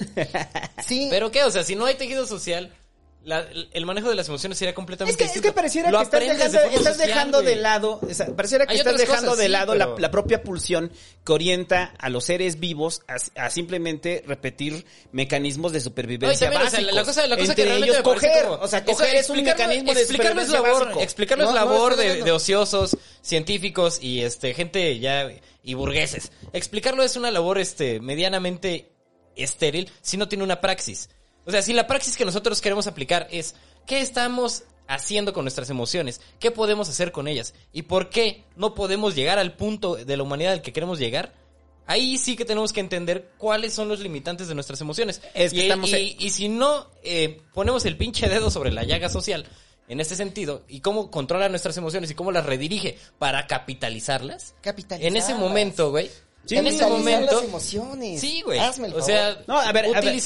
sí, 0.85 1.07
Pero 1.11 1.31
qué, 1.31 1.45
o 1.45 1.51
sea, 1.51 1.63
si 1.65 1.77
no 1.77 1.87
hay 1.87 1.95
tejido 1.95 2.27
social, 2.27 2.73
la- 3.25 3.47
el 3.73 3.85
manejo 3.85 4.09
de 4.09 4.15
las 4.15 4.29
emociones 4.29 4.57
sería 4.59 4.75
completamente 4.75 5.23
es 5.25 5.31
que, 5.33 5.39
es 5.39 5.43
que 5.43 5.53
pareciera 5.53 5.91
Lo 5.91 5.99
que 5.99 6.05
estás 6.05 6.21
dejando, 6.21 6.59
de 6.59 6.67
estás 6.77 6.97
social, 6.97 7.09
dejando 7.09 7.43
de 7.43 7.57
lado, 7.57 8.01
o 8.03 8.15
sea, 8.15 8.27
pareciera 8.35 8.65
que 8.65 8.73
Hay 8.73 8.79
estás 8.79 8.97
dejando 8.97 9.23
cosas, 9.33 9.39
de 9.39 9.45
sí, 9.47 9.51
lado 9.53 9.75
la, 9.75 9.85
pero- 9.87 9.99
la 9.99 10.11
propia 10.11 10.43
pulsión 10.43 10.91
que 11.25 11.33
orienta 11.33 11.93
a 11.99 12.09
los 12.09 12.25
seres 12.25 12.59
vivos 12.61 13.03
a, 13.09 13.17
a 13.45 13.51
simplemente 13.51 14.25
repetir 14.27 14.87
mecanismos 15.13 15.73
de 15.73 15.81
supervivencia 15.81 16.47
también, 16.51 16.67
o 16.67 16.71
sea, 16.71 16.79
básicos. 16.81 16.95
la 16.97 17.05
cosa, 17.05 17.27
la 17.27 17.37
cosa 17.37 17.55
que 17.55 17.63
Entre 17.63 17.65
realmente 17.65 17.93
ellos 17.99 18.03
coger, 18.03 18.45
como- 18.45 18.55
o 18.63 18.69
sea, 18.69 18.85
coger 18.85 19.15
es 19.17 19.29
un 19.31 19.43
mecanismo 19.45 19.93
de 19.95 20.05
supervivencia 20.07 20.61
labor, 20.61 20.81
básico. 20.85 21.01
explicarlo 21.03 21.45
es 21.45 21.51
No, 21.51 21.55
no, 21.57 21.65
labor 21.65 21.97
de 21.97 22.33
ociosos, 22.33 22.97
científicos 23.21 23.99
y 24.01 24.23
este 24.23 24.55
gente 24.55 24.99
ya 24.99 25.29
y 25.63 25.75
burgueses. 25.75 26.33
Explicarlo 26.55 27.03
es 27.03 27.17
una 27.17 27.31
labor 27.31 27.59
este 27.59 28.01
medianamente 28.01 28.91
estéril 29.37 29.91
si 30.01 30.17
no 30.17 30.29
tiene 30.29 30.45
una 30.45 30.61
praxis. 30.61 31.11
O 31.49 31.51
sea, 31.51 31.63
si 31.63 31.73
la 31.73 31.87
praxis 31.87 32.17
que 32.17 32.25
nosotros 32.25 32.61
queremos 32.61 32.87
aplicar 32.87 33.27
es 33.31 33.55
qué 33.87 34.01
estamos 34.01 34.65
haciendo 34.87 35.33
con 35.33 35.45
nuestras 35.45 35.69
emociones, 35.71 36.21
qué 36.39 36.51
podemos 36.51 36.89
hacer 36.89 37.11
con 37.11 37.27
ellas 37.27 37.55
y 37.73 37.83
por 37.83 38.11
qué 38.11 38.45
no 38.55 38.75
podemos 38.75 39.15
llegar 39.15 39.39
al 39.39 39.55
punto 39.57 39.97
de 39.97 40.17
la 40.17 40.23
humanidad 40.23 40.53
al 40.53 40.63
que 40.63 40.73
queremos 40.73 40.99
llegar. 40.99 41.35
Ahí 41.87 42.19
sí 42.19 42.37
que 42.37 42.45
tenemos 42.45 42.73
que 42.75 42.81
entender 42.81 43.31
cuáles 43.39 43.73
son 43.73 43.89
los 43.89 44.01
limitantes 44.01 44.47
de 44.49 44.55
nuestras 44.55 44.81
emociones. 44.83 45.23
Es 45.33 45.53
que 45.53 45.59
y, 45.59 45.63
estamos 45.63 45.91
y- 45.91 45.95
en- 45.95 46.17
y 46.23 46.31
si 46.31 46.49
no 46.51 46.87
eh, 47.03 47.41
ponemos 47.55 47.85
el 47.87 47.97
pinche 47.97 48.29
dedo 48.29 48.51
sobre 48.51 48.71
la 48.73 48.85
llaga 48.85 49.09
social 49.09 49.47
en 49.89 50.01
este 50.01 50.15
sentido 50.17 50.65
y 50.69 50.81
cómo 50.81 51.11
controla 51.11 51.49
nuestras 51.49 51.79
emociones 51.79 52.11
y 52.11 52.15
cómo 52.15 52.31
las 52.31 52.45
redirige 52.45 52.99
para 53.19 53.47
capitalizarlas, 53.47 54.55
Capitalizarlas. 54.61 55.07
en 55.11 55.17
ese 55.17 55.35
momento, 55.35 55.91
güey, 55.91 56.11
Sí, 56.45 56.57
en 56.57 56.67
ese 56.67 56.87
momento, 56.87 57.37
las 57.37 57.45
emociones. 57.45 58.21
sí, 58.21 58.43
güey, 58.43 58.59
Hazme 58.59 58.87
el 58.89 58.93
o 58.93 58.97
favor. 58.97 59.11
sea, 59.11 59.39
No, 59.47 59.59
a 59.59 59.73
ver, 59.73 59.87
a 59.95 60.01
ver. 60.01 60.21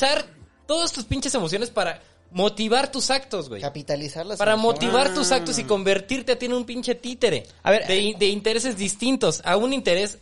Todas 0.66 0.92
tus 0.92 1.04
pinches 1.04 1.34
emociones 1.34 1.70
para 1.70 2.00
motivar 2.30 2.90
tus 2.90 3.10
actos, 3.10 3.48
güey. 3.48 3.60
Capitalizar 3.60 4.24
las 4.24 4.38
Para 4.38 4.52
emociones. 4.54 4.82
motivar 4.82 5.14
tus 5.14 5.32
actos 5.32 5.58
y 5.58 5.64
convertirte 5.64 6.32
a 6.32 6.38
ti 6.38 6.46
en 6.46 6.54
un 6.54 6.64
pinche 6.64 6.94
títere. 6.94 7.46
A 7.62 7.70
ver, 7.70 7.86
de, 7.86 7.98
eh, 8.10 8.14
de 8.18 8.26
intereses 8.28 8.76
distintos, 8.76 9.42
a 9.44 9.56
un 9.56 9.72
interés 9.72 10.18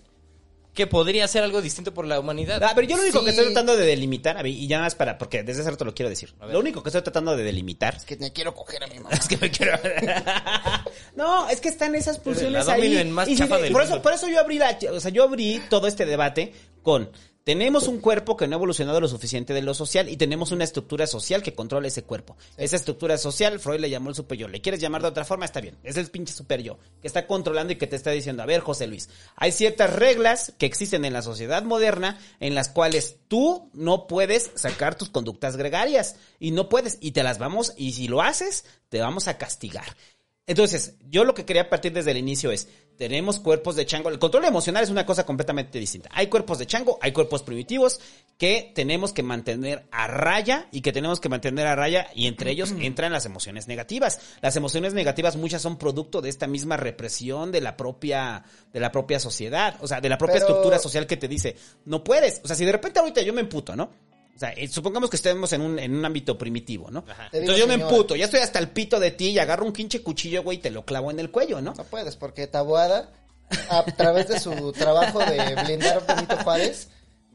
que 0.74 0.86
podría 0.86 1.26
ser 1.28 1.42
algo 1.42 1.60
distinto 1.60 1.92
por 1.92 2.06
la 2.06 2.18
humanidad. 2.20 2.62
A 2.62 2.74
ver, 2.74 2.86
yo 2.86 2.96
lo 2.96 3.02
único 3.02 3.18
Sí. 3.18 3.24
que 3.24 3.30
estoy 3.30 3.46
tratando 3.46 3.76
de 3.76 3.84
delimitar, 3.84 4.38
a 4.38 4.42
ver, 4.42 4.52
y 4.52 4.66
ya 4.68 4.78
más 4.80 4.94
para, 4.94 5.18
porque 5.18 5.42
desde 5.42 5.62
hace 5.62 5.70
rato 5.72 5.84
lo 5.84 5.94
quiero 5.94 6.08
decir. 6.08 6.32
Lo 6.48 6.60
único 6.60 6.82
que 6.82 6.88
estoy 6.90 7.02
tratando 7.02 7.36
de 7.36 7.42
delimitar 7.42 7.96
Es 7.96 8.04
que 8.04 8.16
me 8.16 8.32
quiero 8.32 8.54
coger 8.54 8.82
a 8.84 8.86
mi 8.86 8.94
mamá. 9.00 9.10
Es 9.20 9.26
que 9.28 9.36
me 9.36 9.50
quiero. 9.50 9.78
no, 11.16 11.48
es 11.48 11.60
que 11.60 11.68
están 11.68 11.94
esas 11.94 12.18
pulsiones 12.18 12.68
ahí. 12.68 13.04
más 13.10 13.28
Y 13.28 13.32
si 13.32 13.38
chafa 13.38 13.56
de- 13.56 13.64
del 13.64 13.72
por 13.72 13.82
eso, 13.82 13.90
mundo. 13.90 14.02
por 14.02 14.12
eso 14.12 14.28
yo 14.28 14.40
abrí 14.40 14.58
la, 14.58 14.78
o 14.92 15.00
sea, 15.00 15.10
yo 15.10 15.24
abrí 15.24 15.60
todo 15.68 15.86
este 15.86 16.06
debate 16.06 16.52
con 16.82 17.10
tenemos 17.44 17.88
un 17.88 18.00
cuerpo 18.00 18.36
que 18.36 18.46
no 18.46 18.54
ha 18.54 18.58
evolucionado 18.58 19.00
lo 19.00 19.08
suficiente 19.08 19.54
de 19.54 19.62
lo 19.62 19.74
social 19.74 20.08
y 20.08 20.16
tenemos 20.16 20.52
una 20.52 20.64
estructura 20.64 21.06
social 21.06 21.42
que 21.42 21.54
controla 21.54 21.88
ese 21.88 22.02
cuerpo. 22.02 22.36
Esa 22.56 22.76
estructura 22.76 23.16
social, 23.16 23.58
Freud 23.60 23.80
le 23.80 23.90
llamó 23.90 24.10
el 24.10 24.14
super 24.14 24.36
yo. 24.36 24.46
¿Le 24.46 24.60
quieres 24.60 24.80
llamar 24.80 25.02
de 25.02 25.08
otra 25.08 25.24
forma? 25.24 25.46
Está 25.46 25.60
bien. 25.60 25.76
Es 25.82 25.96
el 25.96 26.10
pinche 26.10 26.34
super 26.34 26.62
yo 26.62 26.78
que 27.00 27.06
está 27.06 27.26
controlando 27.26 27.72
y 27.72 27.76
que 27.76 27.86
te 27.86 27.96
está 27.96 28.10
diciendo, 28.10 28.42
a 28.42 28.46
ver, 28.46 28.60
José 28.60 28.86
Luis, 28.86 29.08
hay 29.36 29.52
ciertas 29.52 29.94
reglas 29.94 30.52
que 30.58 30.66
existen 30.66 31.04
en 31.04 31.12
la 31.12 31.22
sociedad 31.22 31.62
moderna 31.62 32.18
en 32.40 32.54
las 32.54 32.68
cuales 32.68 33.16
tú 33.28 33.70
no 33.72 34.06
puedes 34.06 34.50
sacar 34.54 34.96
tus 34.96 35.08
conductas 35.08 35.56
gregarias 35.56 36.16
y 36.38 36.50
no 36.50 36.68
puedes 36.68 36.98
y 37.00 37.12
te 37.12 37.22
las 37.22 37.38
vamos 37.38 37.72
y 37.76 37.92
si 37.92 38.08
lo 38.08 38.22
haces, 38.22 38.64
te 38.88 39.00
vamos 39.00 39.28
a 39.28 39.38
castigar. 39.38 39.96
Entonces, 40.46 40.96
yo 41.08 41.24
lo 41.24 41.34
que 41.34 41.44
quería 41.44 41.70
partir 41.70 41.92
desde 41.92 42.10
el 42.10 42.16
inicio 42.16 42.50
es, 42.50 42.68
tenemos 43.00 43.40
cuerpos 43.40 43.76
de 43.76 43.86
chango. 43.86 44.10
El 44.10 44.18
control 44.18 44.44
emocional 44.44 44.82
es 44.82 44.90
una 44.90 45.06
cosa 45.06 45.24
completamente 45.24 45.78
distinta. 45.78 46.10
Hay 46.12 46.26
cuerpos 46.26 46.58
de 46.58 46.66
chango, 46.66 46.98
hay 47.00 47.12
cuerpos 47.12 47.42
primitivos 47.42 47.98
que 48.36 48.72
tenemos 48.74 49.14
que 49.14 49.22
mantener 49.22 49.86
a 49.90 50.06
raya 50.06 50.68
y 50.70 50.82
que 50.82 50.92
tenemos 50.92 51.18
que 51.18 51.30
mantener 51.30 51.66
a 51.66 51.74
raya 51.74 52.08
y 52.14 52.26
entre 52.26 52.50
ellos 52.50 52.74
entran 52.78 53.10
las 53.10 53.24
emociones 53.24 53.68
negativas. 53.68 54.20
Las 54.42 54.54
emociones 54.56 54.92
negativas 54.92 55.36
muchas 55.36 55.62
son 55.62 55.78
producto 55.78 56.20
de 56.20 56.28
esta 56.28 56.46
misma 56.46 56.76
represión 56.76 57.50
de 57.52 57.62
la 57.62 57.74
propia 57.74 58.44
de 58.70 58.80
la 58.80 58.92
propia 58.92 59.18
sociedad, 59.18 59.78
o 59.80 59.88
sea, 59.88 60.02
de 60.02 60.08
la 60.10 60.18
propia 60.18 60.34
Pero- 60.34 60.48
estructura 60.48 60.78
social 60.78 61.06
que 61.06 61.16
te 61.16 61.26
dice, 61.26 61.56
no 61.86 62.04
puedes. 62.04 62.42
O 62.44 62.48
sea, 62.48 62.54
si 62.54 62.66
de 62.66 62.72
repente 62.72 63.00
ahorita 63.00 63.22
yo 63.22 63.32
me 63.32 63.40
emputo, 63.40 63.74
¿no? 63.74 63.88
O 64.40 64.42
sea, 64.42 64.52
eh, 64.52 64.68
supongamos 64.68 65.10
que 65.10 65.16
estemos 65.16 65.52
en 65.52 65.60
un, 65.60 65.78
en 65.78 65.94
un 65.94 66.02
ámbito 66.02 66.38
primitivo, 66.38 66.90
¿no? 66.90 67.04
Ajá. 67.06 67.28
Te 67.30 67.40
digo, 67.40 67.52
Entonces 67.52 67.58
yo 67.58 67.66
me 67.66 67.74
señora. 67.74 67.90
emputo, 67.90 68.16
ya 68.16 68.24
estoy 68.24 68.40
hasta 68.40 68.58
el 68.58 68.70
pito 68.70 68.98
de 68.98 69.10
ti 69.10 69.26
y 69.28 69.38
agarro 69.38 69.66
un 69.66 69.72
pinche 69.74 70.02
cuchillo, 70.02 70.42
güey, 70.42 70.56
y 70.56 70.60
te 70.62 70.70
lo 70.70 70.86
clavo 70.86 71.10
en 71.10 71.20
el 71.20 71.30
cuello, 71.30 71.60
¿no? 71.60 71.74
No 71.76 71.84
puedes, 71.84 72.16
porque 72.16 72.46
Taboada, 72.46 73.10
a 73.68 73.84
través 73.84 74.28
de 74.28 74.40
su 74.40 74.72
trabajo 74.72 75.18
de 75.18 75.62
blindar 75.62 76.02
a 76.08 76.14
Benito 76.14 76.38
Juárez, 76.38 76.88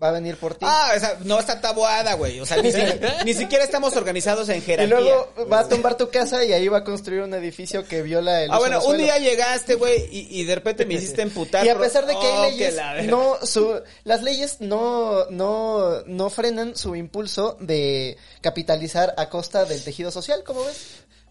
va 0.06 0.10
a 0.10 0.14
venir 0.14 0.38
por 0.38 0.56
ti. 0.56 0.66
Ah, 0.68 0.92
o 0.96 1.00
sea, 1.00 1.18
no 1.24 1.40
está 1.40 1.60
tabuada, 1.60 2.14
güey. 2.14 2.40
O 2.40 2.46
sea, 2.46 2.62
ni, 2.62 2.72
si- 2.72 2.78
ni 3.26 3.34
siquiera 3.34 3.64
estamos 3.64 3.96
organizados 3.96 4.48
en 4.50 4.58
y 4.58 4.62
jerarquía. 4.62 5.00
luego 5.00 5.30
va 5.52 5.60
a 5.60 5.68
tumbar 5.68 5.98
tu 5.98 6.10
casa 6.10 6.44
y 6.46 6.54
ahí 6.54 6.68
va 6.68 6.80
a 6.80 6.84
construir 6.84 7.22
un 7.22 7.34
edificio 7.34 7.86
que 7.88 8.02
viola 8.02 8.44
el 8.44 8.52
Ah, 8.52 8.60
bueno, 8.60 8.84
un 8.86 8.98
día 8.98 9.18
llegaste, 9.18 9.76
güey, 9.76 10.08
y, 10.12 10.42
y 10.42 10.44
de 10.46 10.56
repente 10.56 10.86
me 10.86 10.94
hiciste 10.96 11.22
emputar. 11.24 11.66
Y 11.66 11.70
a 11.70 11.78
pesar 11.78 12.06
de 12.06 12.14
que 12.14 12.20
Oh, 12.28 12.42
hay 12.44 12.52
leyes, 12.58 12.76
no, 13.08 13.38
su, 13.44 13.82
las 14.04 14.22
leyes 14.24 14.58
no, 14.62 15.26
no, 15.30 16.02
no 16.06 16.30
frenan 16.30 16.76
su 16.76 16.96
impulso 16.96 17.58
de 17.60 18.18
capitalizar 18.42 19.14
a 19.18 19.30
costa 19.30 19.66
del 19.66 19.84
tejido 19.84 20.12
social, 20.12 20.44
¿cómo 20.46 20.64
ves? 20.64 20.78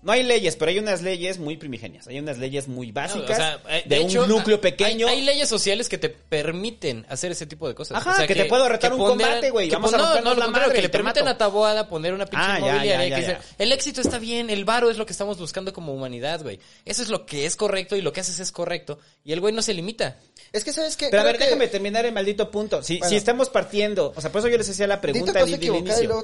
No 0.04 0.12
hay 0.12 0.22
leyes, 0.22 0.54
pero 0.56 0.70
hay 0.70 0.78
unas 0.78 1.02
leyes 1.02 1.38
muy 1.38 1.56
primigenias. 1.56 2.06
Hay 2.06 2.18
unas 2.18 2.38
leyes 2.38 2.68
muy 2.68 2.92
básicas 2.92 3.30
o 3.30 3.34
sea, 3.34 3.60
eh, 3.70 3.82
de, 3.86 3.96
hecho, 3.96 4.22
un 4.22 4.28
núcleo 4.28 4.56
hay- 4.56 4.62
pequeño. 4.62 5.08
Hay, 5.08 5.22
leyes 5.22 5.48
sociales 5.48 5.88
que 5.88 5.96
te 5.98 6.10
permiten 6.10 7.06
hacer 7.08 7.32
ese 7.32 7.46
tipo 7.46 7.66
de 7.66 7.74
cosas. 7.74 7.96
Ajá, 7.98 8.12
O 8.12 8.16
sea, 8.16 8.26
que 8.26 8.34
te 8.34 8.44
puedo 8.44 8.68
retar 8.68 8.92
un 8.92 8.98
combate, 8.98 9.50
güey, 9.50 9.68
que 9.68 9.74
vamos 9.76 9.94
a 9.94 10.20
no, 10.20 10.34
la 10.34 10.46
madre 10.48 10.68
que 10.74 10.82
le 10.82 10.88
te 10.88 10.88
permiten 10.90 11.24
mato. 11.24 11.34
a 11.34 11.38
Taboada 11.38 11.88
poner 11.88 12.12
una 12.12 12.26
pinche 12.26 12.44
Ah, 12.46 12.58
ya, 12.60 12.66
inmobiliaria 12.66 12.94
ya, 12.94 13.16
que 13.16 13.22
ya, 13.22 13.28
dice, 13.34 13.38
ya. 13.48 13.64
el 13.64 13.72
éxito 13.72 14.00
está 14.02 14.18
bien, 14.18 14.50
el 14.50 14.64
varo 14.64 14.90
es 14.90 14.98
lo 14.98 15.06
que 15.06 15.12
estamos 15.12 15.38
buscando 15.38 15.72
como 15.72 15.94
humanidad, 15.94 16.42
güey. 16.42 16.60
Eso 16.84 17.02
es 17.02 17.08
lo 17.08 17.24
que 17.24 17.46
es 17.46 17.56
correcto 17.56 17.96
y 17.96 18.02
lo 18.02 18.12
que 18.12 18.20
haces 18.20 18.38
es 18.40 18.52
correcto. 18.52 18.98
Y 19.24 19.32
el 19.32 19.40
güey 19.40 19.54
no 19.54 19.62
se 19.62 19.72
limita. 19.72 20.18
Es 20.52 20.64
que, 20.64 20.72
¿sabes 20.72 20.96
qué? 20.96 21.08
Pero 21.10 21.22
a 21.22 21.24
ver, 21.24 21.38
que- 21.38 21.44
déjame 21.44 21.66
terminar 21.68 22.04
el 22.04 22.12
maldito 22.12 22.50
punto. 22.50 22.82
Si, 22.82 22.98
Bueno. 22.98 23.08
si 23.10 23.16
estamos 23.16 23.48
partiendo, 23.48 24.12
o 24.14 24.20
sea, 24.20 24.30
por 24.30 24.40
eso 24.40 24.48
yo 24.48 24.58
les 24.58 24.68
hacía 24.68 24.86
la 24.86 25.00
pregunta 25.00 25.32
del 25.32 25.48
inicio. 25.48 25.72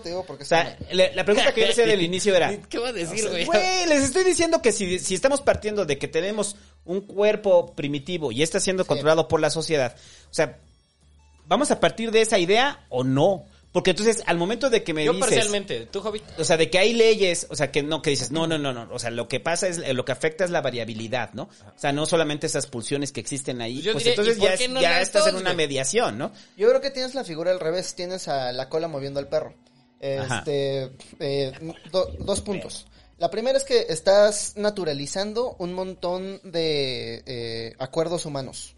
digo 0.04 0.22
O 0.28 0.44
sea, 0.44 0.76
la 0.92 1.24
pregunta 1.24 1.52
que 1.54 1.62
yo 1.62 1.66
les 1.66 1.74
hacía 1.78 1.86
del 1.86 2.02
inicio 2.10 2.36
era, 2.36 2.56
¿Qué 2.68 2.78
va 2.78 2.90
a 2.90 2.92
decir, 2.92 3.26
güey? 3.28 3.46
Güey, 3.70 3.88
les 3.88 4.04
estoy 4.04 4.24
diciendo 4.24 4.60
que 4.62 4.72
si, 4.72 4.98
si 4.98 5.14
estamos 5.14 5.40
partiendo 5.40 5.84
de 5.84 5.98
que 5.98 6.08
tenemos 6.08 6.56
un 6.84 7.00
cuerpo 7.02 7.74
primitivo 7.74 8.32
y 8.32 8.42
está 8.42 8.60
siendo 8.60 8.84
controlado 8.86 9.28
por 9.28 9.40
la 9.40 9.50
sociedad, 9.50 9.94
o 10.30 10.34
sea, 10.34 10.58
¿vamos 11.46 11.70
a 11.70 11.80
partir 11.80 12.10
de 12.10 12.20
esa 12.22 12.38
idea 12.38 12.84
o 12.88 13.04
no? 13.04 13.44
Porque 13.72 13.90
entonces, 13.90 14.24
al 14.26 14.36
momento 14.36 14.68
de 14.68 14.82
que 14.82 14.92
me 14.92 15.04
Yo 15.04 15.12
dices... 15.12 15.28
parcialmente, 15.28 15.86
tú, 15.86 16.00
Javi. 16.00 16.20
O 16.38 16.42
sea, 16.42 16.56
de 16.56 16.68
que 16.70 16.78
hay 16.80 16.92
leyes, 16.92 17.46
o 17.50 17.54
sea, 17.54 17.70
que 17.70 17.84
no, 17.84 18.02
que 18.02 18.10
dices, 18.10 18.32
no, 18.32 18.48
no, 18.48 18.58
no, 18.58 18.72
no, 18.72 18.88
o 18.92 18.98
sea, 18.98 19.10
lo 19.10 19.28
que 19.28 19.38
pasa 19.38 19.68
es, 19.68 19.78
lo 19.94 20.04
que 20.04 20.10
afecta 20.10 20.42
es 20.44 20.50
la 20.50 20.60
variabilidad, 20.60 21.32
¿no? 21.34 21.44
O 21.44 21.78
sea, 21.78 21.92
no 21.92 22.04
solamente 22.04 22.48
esas 22.48 22.66
pulsiones 22.66 23.12
que 23.12 23.20
existen 23.20 23.60
ahí, 23.60 23.80
Yo 23.80 23.92
pues 23.92 24.04
entonces 24.06 24.38
¿y 24.38 24.40
por 24.40 24.58
ya, 24.58 24.68
no 24.68 24.80
ya 24.80 25.00
estás 25.00 25.28
en 25.28 25.34
dos, 25.34 25.42
una 25.42 25.54
mediación, 25.54 26.18
¿no? 26.18 26.32
Yo 26.56 26.68
creo 26.68 26.80
que 26.80 26.90
tienes 26.90 27.14
la 27.14 27.22
figura 27.22 27.52
al 27.52 27.60
revés, 27.60 27.94
tienes 27.94 28.26
a 28.26 28.50
la 28.52 28.68
cola 28.68 28.88
moviendo 28.88 29.20
al 29.20 29.28
perro. 29.28 29.54
Este, 30.00 30.90
eh, 31.20 31.52
do- 31.92 32.10
dos 32.18 32.40
puntos. 32.40 32.86
La 33.20 33.30
primera 33.30 33.58
es 33.58 33.64
que 33.64 33.86
estás 33.90 34.54
naturalizando 34.56 35.54
un 35.58 35.74
montón 35.74 36.40
de 36.42 37.22
eh, 37.26 37.74
acuerdos 37.78 38.24
humanos. 38.24 38.74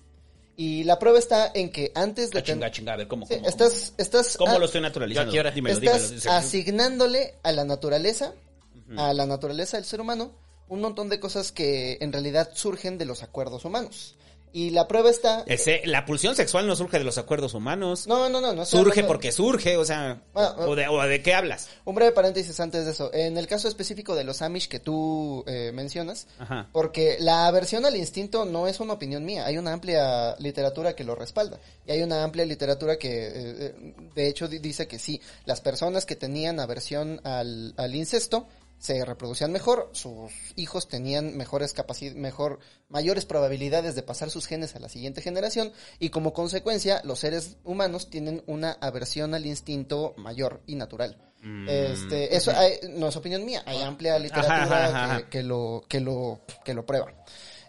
Y 0.57 0.83
la 0.85 0.99
prueba 0.99 1.19
está 1.19 1.51
en 1.55 1.71
que 1.71 1.93
antes 1.95 2.31
de... 2.33 2.41
Ah, 2.41 2.43
ten- 2.43 2.57
chinga, 2.57 2.71
chinga, 2.71 2.93
a 2.93 2.97
ver, 2.97 3.09
¿cómo, 3.09 3.25
Sí, 3.25 3.37
cómo, 3.37 3.49
estás, 3.49 3.95
estás, 3.97 4.37
cómo 4.37 4.59
lo 4.59 4.67
estoy 4.67 4.81
naturalizando? 4.81 5.33
¿Yo 5.33 5.33
a 5.33 5.33
qué 5.33 5.41
hora? 5.41 5.51
Dímelo, 5.53 5.79
estás 5.79 6.11
dímelo. 6.11 6.33
asignándole 6.33 7.35
a 7.45 7.53
la 7.53 7.65
naturaleza, 7.65 8.35
a 8.97 9.15
la 9.15 9.27
naturaleza 9.27 9.77
del 9.79 9.87
ser 9.87 10.01
humano, 10.01 10.33
un 10.69 10.81
montón 10.81 11.09
de 11.09 11.21
cosas 11.21 11.53
que 11.53 11.99
en 12.01 12.13
realidad 12.13 12.51
surgen 12.53 12.99
de 12.99 13.05
los 13.07 13.23
acuerdos 13.23 13.65
humanos. 13.65 14.17
Y 14.55 14.71
la 14.71 14.87
prueba 14.87 15.09
está... 15.09 15.45
Ese- 15.47 15.81
la 15.87 16.05
pulsión 16.05 16.37
sexual 16.37 16.67
no 16.67 16.77
surge 16.77 16.99
de 16.99 17.05
los 17.05 17.17
acuerdos 17.17 17.55
humanos. 17.55 18.07
No, 18.07 18.29
no, 18.29 18.41
no, 18.41 18.53
no. 18.53 18.65
surge 18.67 19.03
porque 19.05 19.33
surge, 19.33 19.77
o 19.79 19.85
sea, 19.85 20.21
Bueno, 20.35 20.51
o, 20.59 20.77
de, 20.77 20.89
o 20.89 21.01
de 21.03 21.23
qué 21.23 21.33
hablas. 21.35 21.69
Un 21.87 21.95
breve 21.95 22.13
paréntesis 22.13 22.61
antes 22.61 22.85
de 22.85 22.91
eso. 22.91 23.11
En 23.15 23.39
el 23.39 23.47
caso 23.47 23.67
específico 23.69 24.15
de 24.15 24.25
los 24.25 24.43
Amish 24.43 24.69
que 24.69 24.79
tú 24.79 25.43
eh, 25.47 25.71
mencionas, 25.73 26.27
Ajá. 26.39 26.69
porque 26.73 27.17
la 27.19 27.47
aversión 27.47 27.87
al 27.87 27.97
instinto 27.97 28.45
no 28.45 28.67
es 28.69 28.79
una 28.81 28.93
opinión 28.93 29.25
mía, 29.25 29.47
hay 29.47 29.57
una 29.57 29.73
amplia 29.73 30.37
literatura 30.39 30.95
que 30.95 31.05
lo 31.05 31.15
respalda. 31.15 31.59
Y 31.87 31.93
hay 31.93 32.03
una 32.03 32.23
amplia 32.23 32.45
literatura 32.45 32.99
que, 32.99 33.09
eh, 33.09 33.33
eh, 33.35 33.95
de 34.15 34.29
hecho, 34.29 34.49
di- 34.49 34.59
dice 34.59 34.87
que 34.87 34.99
sí, 34.99 35.21
las 35.47 35.61
personas 35.63 36.05
que 36.05 36.15
tenían 36.17 36.61
aversión 36.61 37.21
al, 37.25 37.73
al 37.79 37.95
incesto 37.95 38.47
se 38.83 39.05
reproducían 39.05 39.53
mejor, 39.53 39.91
sus 39.93 40.33
hijos 40.57 40.89
tenían 40.89 41.37
mejores 41.37 41.73
capacidades, 41.73 42.19
mejor, 42.19 42.59
mayores 42.89 43.25
probabilidades 43.25 43.95
de 43.95 44.03
pasar 44.03 44.29
sus 44.29 44.49
genes 44.49 44.75
a 44.75 44.81
la 44.81 44.89
siguiente 44.89 45.23
generación 45.23 45.73
y 46.01 46.09
como 46.11 46.33
consecuencia 46.33 47.01
los 47.05 47.21
seres 47.21 47.59
humanos 47.63 48.11
tienen 48.11 48.43
una 48.49 48.73
aversión 48.81 49.35
al 49.35 49.47
instinto 49.47 50.15
mayor 50.17 50.63
y 50.67 50.75
natural. 50.75 51.17
Este, 51.69 52.35
eso 52.37 52.51
hay- 52.51 52.81
no 52.91 53.07
es 53.09 53.17
opinión 53.17 53.45
mía, 53.45 53.63
hay 53.67 53.83
amplia 53.83 54.19
literatura 54.19 54.63
Ajá, 54.65 54.87
ajá, 54.87 55.05
ajá. 55.05 55.19
Que, 55.23 55.29
que 55.29 55.43
lo, 55.45 55.85
que 55.89 56.01
lo, 56.01 56.41
que 56.65 56.75
lo 56.75 56.85
prueba. 56.85 57.13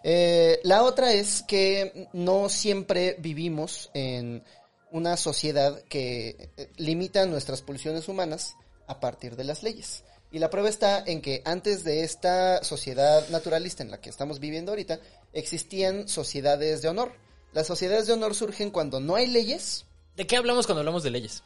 Eh, 0.02 0.58
la 0.64 0.82
otra 0.82 1.12
es 1.12 1.44
que 1.46 2.08
no 2.12 2.48
siempre 2.48 3.14
vivimos 3.20 3.88
en 3.94 4.42
una 4.90 5.16
sociedad 5.16 5.80
que 5.88 6.50
eh, 6.56 6.70
limita 6.76 7.24
nuestras 7.26 7.62
pulsiones 7.62 8.08
humanas 8.08 8.56
a 8.88 8.98
partir 8.98 9.36
de 9.36 9.44
las 9.44 9.62
leyes. 9.62 10.02
Y 10.34 10.40
la 10.40 10.50
prueba 10.50 10.68
está 10.68 11.04
en 11.06 11.22
que 11.22 11.42
antes 11.44 11.84
de 11.84 12.02
esta 12.02 12.64
sociedad 12.64 13.28
naturalista 13.28 13.84
en 13.84 13.92
la 13.92 14.00
que 14.00 14.10
estamos 14.10 14.40
viviendo 14.40 14.72
ahorita, 14.72 14.98
existían 15.32 16.08
sociedades 16.08 16.82
de 16.82 16.88
honor. 16.88 17.12
Las 17.52 17.68
sociedades 17.68 18.08
de 18.08 18.14
honor 18.14 18.34
surgen 18.34 18.72
cuando 18.72 18.98
no 18.98 19.14
hay 19.14 19.28
leyes, 19.28 19.86
¿De 20.16 20.26
qué 20.26 20.36
hablamos 20.36 20.66
cuando 20.66 20.80
hablamos 20.80 21.04
de 21.04 21.10
leyes? 21.10 21.44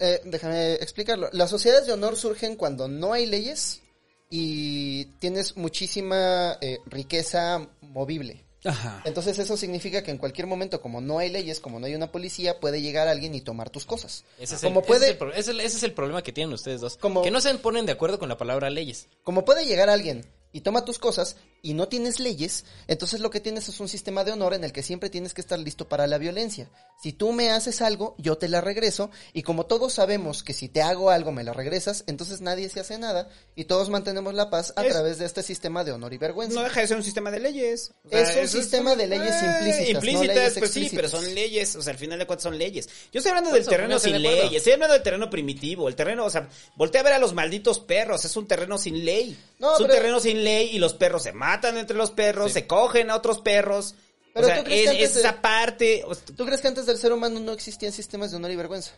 eh, 0.00 0.20
déjame 0.26 0.74
explicarlo. 0.74 1.30
Las 1.32 1.48
sociedades 1.48 1.86
de 1.86 1.94
honor 1.94 2.14
surgen 2.14 2.56
cuando 2.56 2.88
no 2.88 3.14
hay 3.14 3.24
leyes 3.24 3.80
y 4.28 5.06
tienes 5.18 5.56
muchísima 5.56 6.58
eh, 6.60 6.76
riqueza 6.84 7.66
movible. 7.80 8.44
Ajá. 8.64 9.02
Entonces 9.04 9.38
eso 9.38 9.56
significa 9.56 10.02
que 10.02 10.10
en 10.10 10.18
cualquier 10.18 10.46
momento, 10.46 10.80
como 10.80 11.00
no 11.00 11.18
hay 11.18 11.30
leyes, 11.30 11.60
como 11.60 11.78
no 11.78 11.86
hay 11.86 11.94
una 11.94 12.10
policía, 12.10 12.58
puede 12.58 12.80
llegar 12.82 13.06
alguien 13.06 13.34
y 13.34 13.40
tomar 13.40 13.70
tus 13.70 13.84
cosas. 13.86 14.24
Ese 14.38 14.56
es, 14.56 14.60
como 14.62 14.80
el, 14.80 14.84
ese 14.84 14.88
puede, 14.88 15.04
es 15.06 15.10
el 15.12 15.18
pro- 15.18 15.30
ese 15.30 15.40
es 15.40 15.48
el- 15.48 15.60
ese 15.60 15.76
es 15.76 15.82
el 15.84 15.92
problema 15.92 16.22
que 16.22 16.32
tienen 16.32 16.52
ustedes 16.54 16.80
dos. 16.80 16.96
Como- 16.96 17.22
Que 17.22 17.30
no 17.30 17.40
se 17.40 17.54
ponen 17.56 17.86
de 17.86 17.92
acuerdo 17.92 18.18
con 18.18 18.28
la 18.28 18.36
palabra 18.36 18.70
leyes. 18.70 19.06
como 19.22 19.44
puede 19.44 19.66
llegar 19.66 19.88
alguien 19.88 20.26
y 20.52 20.62
toma 20.62 20.84
tus 20.84 20.98
cosas 20.98 21.36
y 21.62 21.74
no 21.74 21.88
tienes 21.88 22.20
leyes, 22.20 22.64
entonces 22.86 23.20
lo 23.20 23.30
que 23.30 23.40
tienes 23.40 23.68
es 23.68 23.80
un 23.80 23.88
sistema 23.88 24.22
de 24.24 24.32
honor 24.32 24.54
en 24.54 24.62
el 24.64 24.72
que 24.72 24.82
siempre 24.82 25.10
tienes 25.10 25.34
que 25.34 25.40
estar 25.40 25.58
listo 25.58 25.88
para 25.88 26.06
la 26.06 26.18
violencia. 26.18 26.70
Si 27.02 27.12
tú 27.12 27.32
me 27.32 27.50
haces 27.50 27.82
algo, 27.82 28.14
yo 28.18 28.38
te 28.38 28.48
la 28.48 28.60
regreso 28.60 29.10
y 29.32 29.42
como 29.42 29.66
todos 29.66 29.92
sabemos 29.92 30.42
que 30.42 30.54
si 30.54 30.68
te 30.68 30.80
hago 30.82 31.10
algo 31.10 31.32
me 31.32 31.44
la 31.44 31.52
regresas, 31.52 32.04
entonces 32.06 32.40
nadie 32.40 32.68
se 32.68 32.80
hace 32.80 32.98
nada 32.98 33.28
y 33.54 33.64
todos 33.64 33.90
mantenemos 33.90 34.32
la 34.34 34.48
paz 34.48 34.72
a 34.76 34.84
Es- 34.84 34.92
través 34.92 35.18
de 35.18 35.26
este 35.26 35.42
sistema 35.42 35.82
de 35.84 35.92
honor 35.92 36.12
y 36.14 36.18
vergüenza. 36.18 36.54
No 36.54 36.62
deja 36.62 36.80
de 36.80 36.86
ser 36.86 36.96
un 36.96 37.02
sistema 37.04 37.30
de 37.30 37.40
leyes. 37.40 37.92
O 38.04 38.16
Es 38.16 38.36
un 38.36 38.48
sistema 38.48 38.94
de 38.94 39.06
leyes 39.08 39.34
implícitas, 39.42 39.80
no 39.80 39.90
Implícitas, 39.90 40.34
leyes 40.36 40.54
pues 40.58 40.70
sí, 40.70 40.90
pero 40.94 41.08
son 41.08 41.34
leyes. 41.34 41.76
O 41.76 41.82
sea, 41.82 41.92
al 41.92 41.98
final 41.98 42.18
de 42.18 42.26
cuentas 42.26 42.44
son 42.44 42.56
leyes. 42.58 42.88
Yo 43.12 43.18
estoy 43.18 43.30
hablando 43.30 43.50
del 43.50 43.62
eso, 43.62 43.70
terreno 43.70 43.94
no 43.94 43.98
sin 43.98 44.12
de 44.12 44.18
leyes. 44.20 44.52
Estoy 44.54 44.72
hablando 44.74 44.94
del 44.94 45.02
terreno 45.02 45.28
primitivo. 45.28 45.88
El 45.88 45.96
terreno, 45.96 46.24
o 46.24 46.30
sea, 46.30 46.48
voltea 46.76 47.00
a 47.00 47.04
ver 47.04 47.12
a 47.14 47.18
los 47.18 47.34
malditos 47.34 47.80
perros. 47.80 48.24
Es 48.24 48.36
un 48.36 48.46
terreno 48.46 48.78
sin 48.78 49.04
ley. 49.04 49.36
No, 49.58 49.74
es 49.74 49.80
un 49.80 49.86
pero- 49.86 49.98
terreno 49.98 50.20
sin 50.20 50.44
ley 50.44 50.70
y 50.72 50.78
los 50.78 50.94
perros 50.94 51.22
se 51.24 51.32
matan 51.32 51.45
entre 51.54 51.96
los 51.96 52.10
perros, 52.10 52.52
se 52.52 52.66
cogen 52.66 53.10
a 53.10 53.16
otros 53.16 53.40
perros. 53.40 53.94
Pero 54.34 54.46
o 54.46 54.50
sea, 54.50 54.58
¿tú 54.58 54.64
crees 54.64 54.80
es, 54.80 54.84
que 54.84 54.90
antes 54.90 55.08
es 55.08 55.14
de- 55.14 55.20
esa 55.20 55.40
parte. 55.40 56.04
o 56.06 56.14
sea, 56.14 56.24
¿Tú 56.36 56.44
crees 56.44 56.60
que 56.60 56.68
antes 56.68 56.84
del 56.86 56.98
ser 56.98 57.12
humano 57.12 57.40
no 57.40 57.52
existían 57.52 57.92
sistemas 57.92 58.30
de 58.30 58.36
honor 58.36 58.50
y 58.50 58.56
vergüenza? 58.56 58.92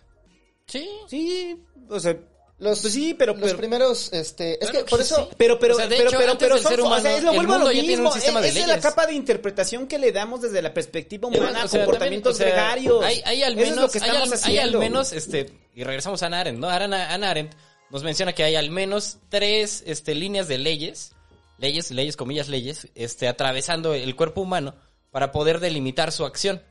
Sí. 0.66 0.88
sí, 1.08 1.62
o 1.88 1.98
sea, 2.00 2.16
Los, 2.60 2.80
Pues 2.80 2.92
sí, 2.92 3.14
pero- 3.14 3.34
los 3.34 3.42
pero- 3.44 3.56
primeros, 3.56 4.12
este, 4.12 4.54
es 4.54 4.68
Claro 4.68 4.84
que 4.84 4.90
por 4.90 5.00
eso, 5.00 5.14
sí. 5.30 5.36
Pero, 5.38 5.60
pero, 5.60 5.74
O 5.74 5.76
sea, 5.78 5.86
de 5.86 5.96
pero, 5.96 6.08
hecho, 6.10 6.18
pero, 6.18 6.32
antes 6.32 6.48
pero 6.48 6.58
son, 6.60 6.70
ser 6.72 6.80
o 6.80 6.82
sea, 6.82 6.86
humano, 6.98 7.08
es 7.16 7.22
lo 7.22 7.30
el 7.30 7.36
vuelvo 7.36 7.52
a 7.52 7.58
lo 7.58 7.64
mundo 7.66 7.72
ya 7.72 7.80
tiene 7.82 7.94
un 7.98 8.02
mismo. 8.02 8.12
sistema 8.12 8.40
es, 8.40 8.42
de 8.42 8.48
esa 8.48 8.60
es 8.60 8.66
la 8.66 8.80
capa 8.80 9.06
de 9.06 9.12
interpretación 9.14 9.86
que 9.86 9.96
le 9.96 10.10
damos 10.10 10.40
desde 10.42 10.60
la 10.60 10.74
perspectiva 10.74 11.28
humana 11.28 11.62
a 11.62 11.64
O 11.66 11.68
sea, 11.68 11.84
comportamientos 11.84 12.36
también, 12.36 12.58
o 12.58 12.58
sea, 12.58 12.64
gregarios. 12.66 13.04
Hay, 13.04 13.22
hay 13.24 13.42
al 13.44 13.52
Eso 13.52 13.62
es 13.62 13.70
menos, 13.70 13.84
lo 13.84 13.90
que 13.92 13.98
hay, 14.04 14.10
estamos 14.10 14.32
al, 14.32 14.50
hay 14.50 14.58
al 14.58 14.58
haciendo. 14.64 14.78
menos, 14.80 15.12
este, 15.12 15.52
y 15.76 15.84
regresamos 15.84 16.20
a 16.24 16.26
Ana 16.26 16.40
Arendt, 16.40 16.58
¿no? 16.58 16.68
Ana, 16.68 17.14
Ana 17.14 17.30
Arendt 17.30 17.54
nos 17.90 18.02
menciona 18.02 18.32
que 18.34 18.42
hay 18.42 18.56
al 18.56 18.70
menos 18.70 19.18
tres, 19.28 19.84
este, 19.86 20.16
líneas 20.16 20.48
de 20.48 20.58
leyes, 20.58 21.12
leyes, 21.58 21.90
leyes, 21.90 22.16
comillas, 22.16 22.48
leyes, 22.48 22.88
este, 22.94 23.28
atravesando 23.28 23.94
el 23.94 24.16
cuerpo 24.16 24.40
humano 24.40 24.74
para 25.10 25.32
poder 25.32 25.60
delimitar 25.60 26.12
su 26.12 26.24
acción. 26.24 26.62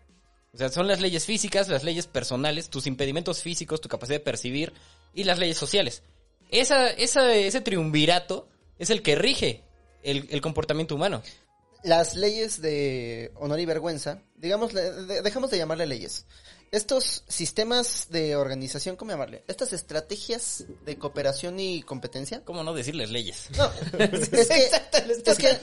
O 0.53 0.57
sea, 0.57 0.69
son 0.69 0.87
las 0.87 1.01
leyes 1.01 1.25
físicas, 1.25 1.67
las 1.67 1.83
leyes 1.83 2.07
personales, 2.07 2.69
tus 2.69 2.87
impedimentos 2.87 3.41
físicos, 3.41 3.81
tu 3.81 3.89
capacidad 3.89 4.15
de 4.15 4.23
percibir 4.25 4.73
y 5.13 5.23
las 5.25 5.37
leyes 5.37 5.57
sociales. 5.57 6.03
Esa, 6.49 6.89
esa, 6.89 7.35
ese 7.35 7.61
triunvirato 7.61 8.47
es 8.79 8.89
el 8.89 9.01
que 9.01 9.15
rige 9.15 9.63
el, 10.03 10.27
el 10.31 10.41
comportamiento 10.41 10.95
humano. 10.95 11.21
las 11.83 12.15
leyes 12.15 12.61
de 12.61 13.31
honor 13.35 13.59
y 13.59 13.65
vergüenza, 13.65 14.21
digamos, 14.35 14.73
dejamos 14.73 15.51
de 15.51 15.57
llamarle 15.57 15.85
leyes. 15.85 16.25
Estos 16.71 17.23
sistemas 17.29 18.07
de 18.09 18.35
organización, 18.35 18.97
¿cómo 18.97 19.11
llamarle? 19.11 19.43
Estas 19.47 19.71
estrategias 19.71 20.65
de 20.85 20.97
cooperación 20.97 21.59
y 21.59 21.81
competencia. 21.81 22.41
¿Cómo 22.43 22.61
no 22.63 22.73
decirles 22.73 23.09
leyes? 23.09 23.47
No, 23.57 23.71
es 23.99 24.29
que, 24.29 24.69
es 25.25 25.37
que- 25.37 25.57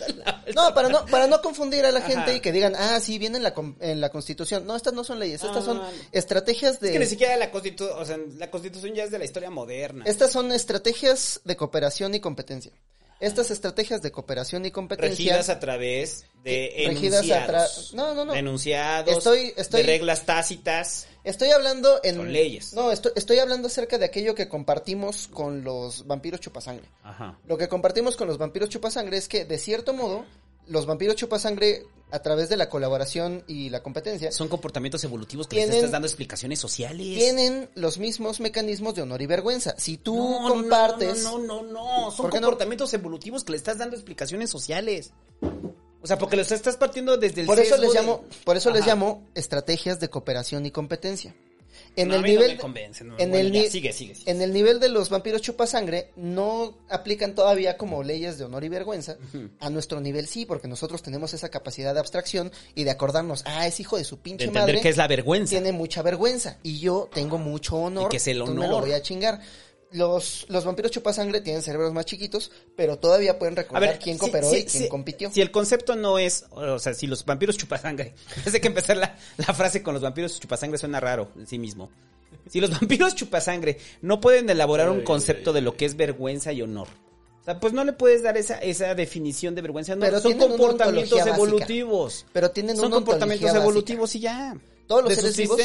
no, 0.54 0.72
para 0.74 0.88
no, 0.88 1.04
para 1.06 1.26
no 1.26 1.42
confundir 1.42 1.84
a 1.84 1.92
la 1.92 2.00
gente 2.00 2.36
y 2.36 2.40
que 2.40 2.52
digan, 2.52 2.74
ah, 2.76 2.98
sí, 3.00 3.18
viene 3.18 3.36
en 3.36 3.42
la, 3.42 3.54
en 3.80 4.00
la 4.00 4.08
constitución. 4.10 4.66
No, 4.66 4.76
estas 4.76 4.94
no 4.94 5.04
son 5.04 5.18
leyes, 5.18 5.42
estas 5.44 5.64
son 5.64 5.78
Ah. 5.82 5.90
estrategias 6.12 6.80
de... 6.80 6.88
Es 6.88 6.92
que 6.94 6.98
ni 7.00 7.06
siquiera 7.06 7.36
la 7.36 7.50
constitución, 7.50 7.98
o 8.00 8.04
sea, 8.04 8.16
la 8.38 8.50
constitución 8.50 8.94
ya 8.94 9.04
es 9.04 9.10
de 9.10 9.18
la 9.18 9.24
historia 9.24 9.50
moderna. 9.50 10.04
Estas 10.06 10.32
son 10.32 10.52
estrategias 10.52 11.40
de 11.44 11.56
cooperación 11.56 12.14
y 12.14 12.20
competencia. 12.20 12.72
Estas 13.20 13.50
estrategias 13.50 14.02
de 14.02 14.10
cooperación 14.12 14.64
y 14.66 14.70
competencia... 14.70 15.10
regidas 15.10 15.48
a 15.48 15.60
través 15.60 16.26
de 16.42 16.84
enunciados. 16.84 17.92
atra- 17.92 17.94
no, 17.94 18.14
no, 18.14 18.24
no. 18.24 18.32
De 18.32 18.38
enunciados, 18.40 19.16
Estoy- 19.18 19.54
estoy- 19.56 19.82
de 19.82 19.86
reglas 19.86 20.26
tácitas. 20.26 21.06
Estoy 21.22 21.50
hablando 21.50 22.00
en... 22.02 22.16
Son 22.16 22.32
leyes. 22.32 22.74
No, 22.74 22.92
estoy, 22.92 23.12
estoy 23.16 23.38
hablando 23.38 23.68
acerca 23.68 23.96
de 23.96 24.04
aquello 24.04 24.34
que 24.34 24.46
compartimos 24.48 25.28
con 25.28 25.64
los 25.64 26.06
vampiros 26.06 26.40
chupasangre. 26.40 26.86
Ajá. 27.02 27.38
Lo 27.46 27.56
que 27.56 27.68
compartimos 27.68 28.16
con 28.16 28.28
los 28.28 28.36
vampiros 28.36 28.68
chupasangre 28.68 29.16
es 29.16 29.26
que, 29.28 29.44
de 29.46 29.56
cierto 29.58 29.94
modo, 29.94 30.26
los 30.66 30.86
vampiros 30.86 31.16
chupasangre, 31.16 31.84
a 32.10 32.20
través 32.20 32.48
de 32.48 32.56
la 32.56 32.68
colaboración 32.68 33.42
y 33.48 33.70
la 33.70 33.82
competencia, 33.82 34.30
Son 34.30 34.46
comportamientos 34.48 35.02
evolutivos 35.02 35.48
que 35.48 35.56
les 35.56 35.64
Tienen- 35.64 35.76
estás 35.78 35.90
dando 35.90 36.06
explicaciones 36.06 36.60
sociales. 36.60 37.18
tienen 37.18 37.68
los 37.74 37.98
mismos 37.98 38.38
mecanismos 38.40 38.94
de 38.94 39.02
honor 39.02 39.20
y 39.22 39.26
vergüenza. 39.26 39.74
Si 39.78 39.96
tú 39.96 40.14
No, 40.16 40.48
compartes... 40.48 41.24
No, 41.24 41.38
no, 41.38 41.62
no, 41.62 41.72
no. 42.04 42.10
Son 42.12 42.30
comportamientos 42.30 42.94
evolutivos 42.94 43.42
que 43.42 43.52
le 43.52 43.56
estás 43.58 43.78
dando 43.78 43.96
explicaciones 43.96 44.48
sociales. 44.50 45.12
O 46.02 46.06
sea, 46.06 46.18
porque 46.18 46.36
los 46.36 46.52
estás 46.52 46.76
partiendo 46.76 47.16
desde 47.16 47.40
el 47.40 47.46
Por 47.46 47.58
eso 47.58 47.76
les 47.78 47.92
de- 47.92 47.98
llamo, 47.98 48.24
por 48.44 48.56
eso 48.56 48.70
les 48.70 48.86
llamo 48.86 49.26
estrategias 49.34 49.98
de 50.00 50.08
cooperación 50.10 50.66
y 50.66 50.70
competencia. 50.70 51.34
En 51.96 52.08
No, 52.08 52.14
el 52.16 52.22
no 52.22 52.26
nivel 52.26 52.48
me 52.52 52.56
convence, 52.58 53.04
no. 53.04 53.16
en 53.18 53.30
Bueno, 53.30 53.46
el 53.48 53.52
ya, 53.52 53.70
sigue, 53.70 53.92
sigue, 53.92 54.14
sigue. 54.16 54.30
en 54.30 54.42
el 54.42 54.52
nivel 54.52 54.80
de 54.80 54.88
los 54.88 55.10
vampiros 55.10 55.42
chupasangre 55.42 56.10
no 56.16 56.76
aplican 56.88 57.34
todavía 57.36 57.76
como 57.76 58.02
leyes 58.02 58.36
de 58.36 58.44
honor 58.44 58.64
y 58.64 58.68
vergüenza. 58.68 59.16
A 59.60 59.70
nuestro 59.70 60.00
nivel 60.00 60.26
sí, 60.26 60.44
porque 60.44 60.66
nosotros 60.66 61.02
tenemos 61.02 61.34
esa 61.34 61.50
capacidad 61.50 61.94
de 61.94 62.00
abstracción 62.00 62.50
y 62.74 62.82
de 62.84 62.90
acordarnos, 62.90 63.42
ah, 63.46 63.66
es 63.66 63.78
hijo 63.78 63.96
de 63.96 64.04
su 64.04 64.16
De 64.16 64.22
pinche 64.22 64.44
entender 64.46 64.74
madre. 64.74 64.80
qué 64.82 64.88
es 64.88 64.96
la 64.96 65.06
vergüenza. 65.06 65.50
tiene 65.50 65.70
mucha 65.72 66.02
vergüenza 66.02 66.58
y 66.62 66.80
yo 66.80 67.08
tengo 67.14 67.38
mucho 67.38 67.76
honor. 67.76 68.06
Y 68.06 68.10
que 68.10 68.16
es 68.16 68.26
el 68.26 68.38
entonces 68.38 68.56
me 68.56 68.66
honor. 68.66 68.80
lo 68.80 68.86
voy 68.86 68.94
a 68.96 69.00
chingar. 69.02 69.40
Los, 69.94 70.46
los 70.48 70.64
vampiros 70.64 70.90
chupasangre 70.90 71.40
tienen 71.40 71.62
cerebros 71.62 71.92
más 71.92 72.04
chiquitos, 72.04 72.50
pero 72.76 72.98
todavía 72.98 73.38
pueden 73.38 73.54
recordar 73.56 73.98
quién 73.98 74.16
si- 74.16 74.20
cooperó 74.20 74.50
si- 74.50 74.56
y 74.56 74.64
quién 74.64 74.82
si- 74.84 74.88
compitió. 74.88 75.30
Si 75.30 75.40
el 75.40 75.50
concepto 75.50 75.94
no 75.96 76.18
es, 76.18 76.46
o 76.50 76.78
sea, 76.78 76.94
si 76.94 77.06
los 77.06 77.24
vampiros 77.24 77.56
chupasangre, 77.56 78.12
desde 78.44 78.60
que 78.60 78.66
empezar 78.68 78.96
la, 78.96 79.16
la 79.36 79.54
frase 79.54 79.82
con 79.82 79.94
los 79.94 80.02
vampiros 80.02 80.40
chupasangre 80.40 80.78
suena 80.78 80.98
raro 81.00 81.30
en 81.38 81.46
sí 81.46 81.58
mismo. 81.58 81.90
Si 82.50 82.60
los 82.60 82.70
vampiros 82.70 83.14
chupasangre 83.14 83.78
no 84.02 84.20
pueden 84.20 84.50
elaborar 84.50 84.90
un 84.90 85.02
concepto 85.02 85.52
de 85.52 85.60
lo 85.60 85.76
que 85.76 85.84
es 85.86 85.96
vergüenza 85.96 86.52
y 86.52 86.60
honor. 86.62 86.88
O 87.40 87.44
sea, 87.44 87.60
pues 87.60 87.72
no 87.72 87.84
le 87.84 87.92
puedes 87.92 88.22
dar 88.22 88.36
esa, 88.36 88.58
esa 88.58 88.94
definición 88.94 89.54
de 89.54 89.62
vergüenza 89.62 89.92
honor. 89.92 90.08
Pero 90.08 90.20
Son 90.20 90.32
comportamientos 90.38 91.18
básica. 91.18 91.36
evolutivos. 91.36 92.26
Pero 92.32 92.50
tienen 92.50 92.74
Son 92.76 92.86
una 92.86 92.96
comportamientos 92.96 93.44
básica. 93.46 93.62
evolutivos 93.62 94.14
y 94.16 94.20
ya. 94.20 94.56
Todos 94.86 95.02
los 95.02 95.10
de 95.10 95.16
seres 95.16 95.36
vivos-. 95.36 95.60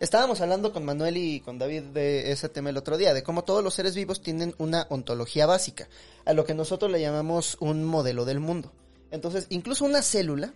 Estábamos 0.00 0.40
hablando 0.40 0.72
con 0.72 0.84
Manuel 0.84 1.16
y 1.16 1.40
con 1.40 1.58
David 1.58 1.82
de 1.84 2.30
ese 2.32 2.48
tema 2.48 2.70
el 2.70 2.76
otro 2.76 2.96
día, 2.98 3.14
de 3.14 3.22
cómo 3.22 3.44
todos 3.44 3.64
los 3.64 3.74
seres 3.74 3.94
vivos 3.94 4.20
tienen 4.20 4.54
una 4.58 4.86
ontología 4.90 5.46
básica, 5.46 5.88
a 6.24 6.32
lo 6.34 6.44
que 6.44 6.54
nosotros 6.54 6.90
le 6.90 7.00
llamamos 7.00 7.56
un 7.60 7.84
modelo 7.84 8.24
del 8.24 8.40
mundo. 8.40 8.72
Entonces, 9.10 9.46
incluso 9.48 9.84
una 9.84 10.02
célula, 10.02 10.52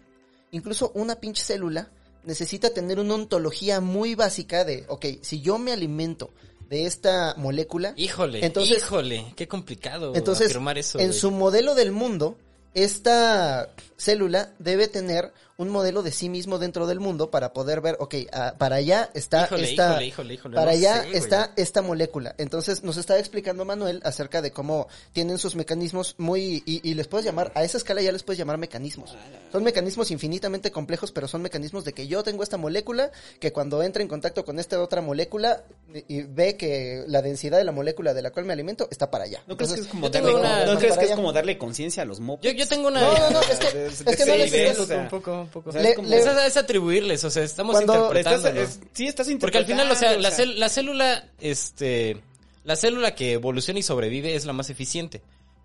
incluso 0.50 0.90
una 0.94 1.16
pinche 1.16 1.42
célula, 1.42 1.90
necesita 2.24 2.70
tener 2.70 3.00
una 3.00 3.14
ontología 3.14 3.80
muy 3.80 4.14
básica 4.14 4.64
de, 4.64 4.84
ok, 4.88 5.06
si 5.22 5.40
yo 5.40 5.58
me 5.58 5.72
alimento 5.72 6.30
de 6.68 6.84
esta 6.86 7.34
molécula, 7.38 7.94
Híjole, 7.96 8.44
Entonces- 8.44 8.76
híjole, 8.76 9.32
qué 9.36 9.48
complicado 9.48 10.14
entonces 10.14 10.48
afirmar 10.48 10.76
eso. 10.78 10.98
en 10.98 11.08
güey. 11.08 11.18
su 11.18 11.30
modelo 11.30 11.74
del 11.74 11.92
mundo, 11.92 12.36
esta 12.74 13.70
célula 13.96 14.52
debe 14.58 14.86
tener 14.86 15.32
un 15.60 15.68
modelo 15.68 16.02
de 16.02 16.10
sí 16.10 16.30
mismo 16.30 16.58
dentro 16.58 16.86
del 16.86 17.00
mundo 17.00 17.30
para 17.30 17.52
poder 17.52 17.82
ver, 17.82 17.96
ok, 18.00 18.14
ah, 18.32 18.54
para 18.56 18.76
allá 18.76 19.10
está 19.12 19.44
Híjole, 19.44 19.70
esta, 19.70 19.90
híjole, 19.90 20.06
híjole, 20.06 20.34
híjole, 20.34 20.54
para 20.56 20.70
no 20.72 20.76
allá 20.78 21.02
sé, 21.02 21.08
güey. 21.08 21.18
está 21.18 21.52
esta 21.56 21.82
molécula. 21.82 22.34
Entonces 22.38 22.82
nos 22.82 22.96
está 22.96 23.18
explicando 23.18 23.66
Manuel 23.66 24.00
acerca 24.04 24.40
de 24.40 24.52
cómo 24.52 24.88
tienen 25.12 25.36
sus 25.38 25.56
mecanismos 25.56 26.14
muy, 26.16 26.62
y, 26.64 26.80
y 26.88 26.94
les 26.94 27.08
puedes 27.08 27.26
llamar, 27.26 27.52
a 27.54 27.62
esa 27.62 27.76
escala 27.76 28.00
ya 28.00 28.10
les 28.10 28.22
puedes 28.22 28.38
llamar 28.38 28.56
mecanismos. 28.56 29.14
Son 29.52 29.62
mecanismos 29.62 30.10
infinitamente 30.10 30.70
complejos, 30.70 31.12
pero 31.12 31.28
son 31.28 31.42
mecanismos 31.42 31.84
de 31.84 31.92
que 31.92 32.06
yo 32.06 32.22
tengo 32.22 32.42
esta 32.42 32.56
molécula, 32.56 33.10
que 33.38 33.52
cuando 33.52 33.82
entra 33.82 34.00
en 34.02 34.08
contacto 34.08 34.46
con 34.46 34.58
esta 34.58 34.80
otra 34.82 35.02
molécula 35.02 35.62
y, 35.94 36.16
y 36.20 36.22
ve 36.22 36.56
que 36.56 37.04
la 37.06 37.20
densidad 37.20 37.58
de 37.58 37.64
la 37.64 37.72
molécula 37.72 38.14
de 38.14 38.22
la 38.22 38.30
cual 38.30 38.46
me 38.46 38.54
alimento 38.54 38.88
está 38.90 39.10
para 39.10 39.24
allá. 39.24 39.42
¿No 39.46 39.58
crees 39.58 39.72
que 39.74 39.80
Entonces, 39.80 39.86
es 39.86 39.90
como 39.90 40.08
darle, 40.08 40.34
una- 40.34 40.64
¿no 40.64 40.70
más 40.72 40.78
crees 40.78 40.90
para 40.92 41.00
que 41.00 41.04
es 41.04 41.10
allá. 41.10 41.16
como 41.16 41.32
darle 41.34 41.58
conciencia 41.58 42.02
a 42.02 42.06
los 42.06 42.20
mopeds? 42.20 42.50
Yo, 42.52 42.58
yo 42.58 42.66
tengo 42.66 42.88
una... 42.88 43.00
No, 43.02 43.12
no, 43.18 43.30
no, 43.32 43.40
es 43.42 43.58
que, 43.58 43.86
es 44.10 44.16
que 44.16 44.24
no 44.26 44.36
les 44.36 44.88
un 44.90 45.08
poco, 45.08 45.48
un 45.50 45.62
poco. 45.62 45.70
o 45.70 45.72
sea, 45.72 45.82
Le- 45.82 45.90
es 45.90 45.96
como- 45.96 46.08
le- 46.08 46.18
Es, 46.18 46.26
es 46.26 46.56
atribuirles, 46.56 47.24
o 47.24 47.30
sea, 47.30 47.42
estamos 47.44 47.74
Cuando- 47.74 47.94
interpretando. 47.94 48.48
Estás- 48.48 48.76
es- 48.76 48.80
sí, 48.92 49.06
estás 49.06 49.28
Porque 49.40 49.58
al 49.58 49.66
final, 49.66 49.90
o 49.90 49.94
sea, 49.94 50.16
la, 50.18 50.30
cel- 50.30 50.54
la 50.56 50.68
célula, 50.68 51.28
este, 51.40 52.20
la 52.64 52.76
célula 52.76 53.14
que 53.14 53.32
evoluciona 53.32 53.80
y 53.80 53.82
sobrevive 53.82 54.34
es 54.34 54.44
la 54.46 54.52
más 54.52 54.70
eficiente. 54.70 55.22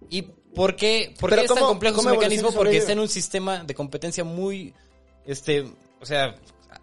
¿Y 0.09 0.23
por 0.23 0.75
qué, 0.75 1.13
por 1.19 1.29
qué 1.33 1.41
es 1.41 1.47
tan 1.47 1.57
¿cómo- 1.57 1.67
complejo 1.69 2.01
su 2.01 2.09
mecanismo? 2.09 2.51
Porque 2.51 2.77
está 2.77 2.91
en 2.91 2.99
un 2.99 3.09
sistema 3.09 3.63
de 3.63 3.73
competencia 3.73 4.23
muy, 4.23 4.73
este, 5.25 5.65
o 6.01 6.05
sea, 6.05 6.35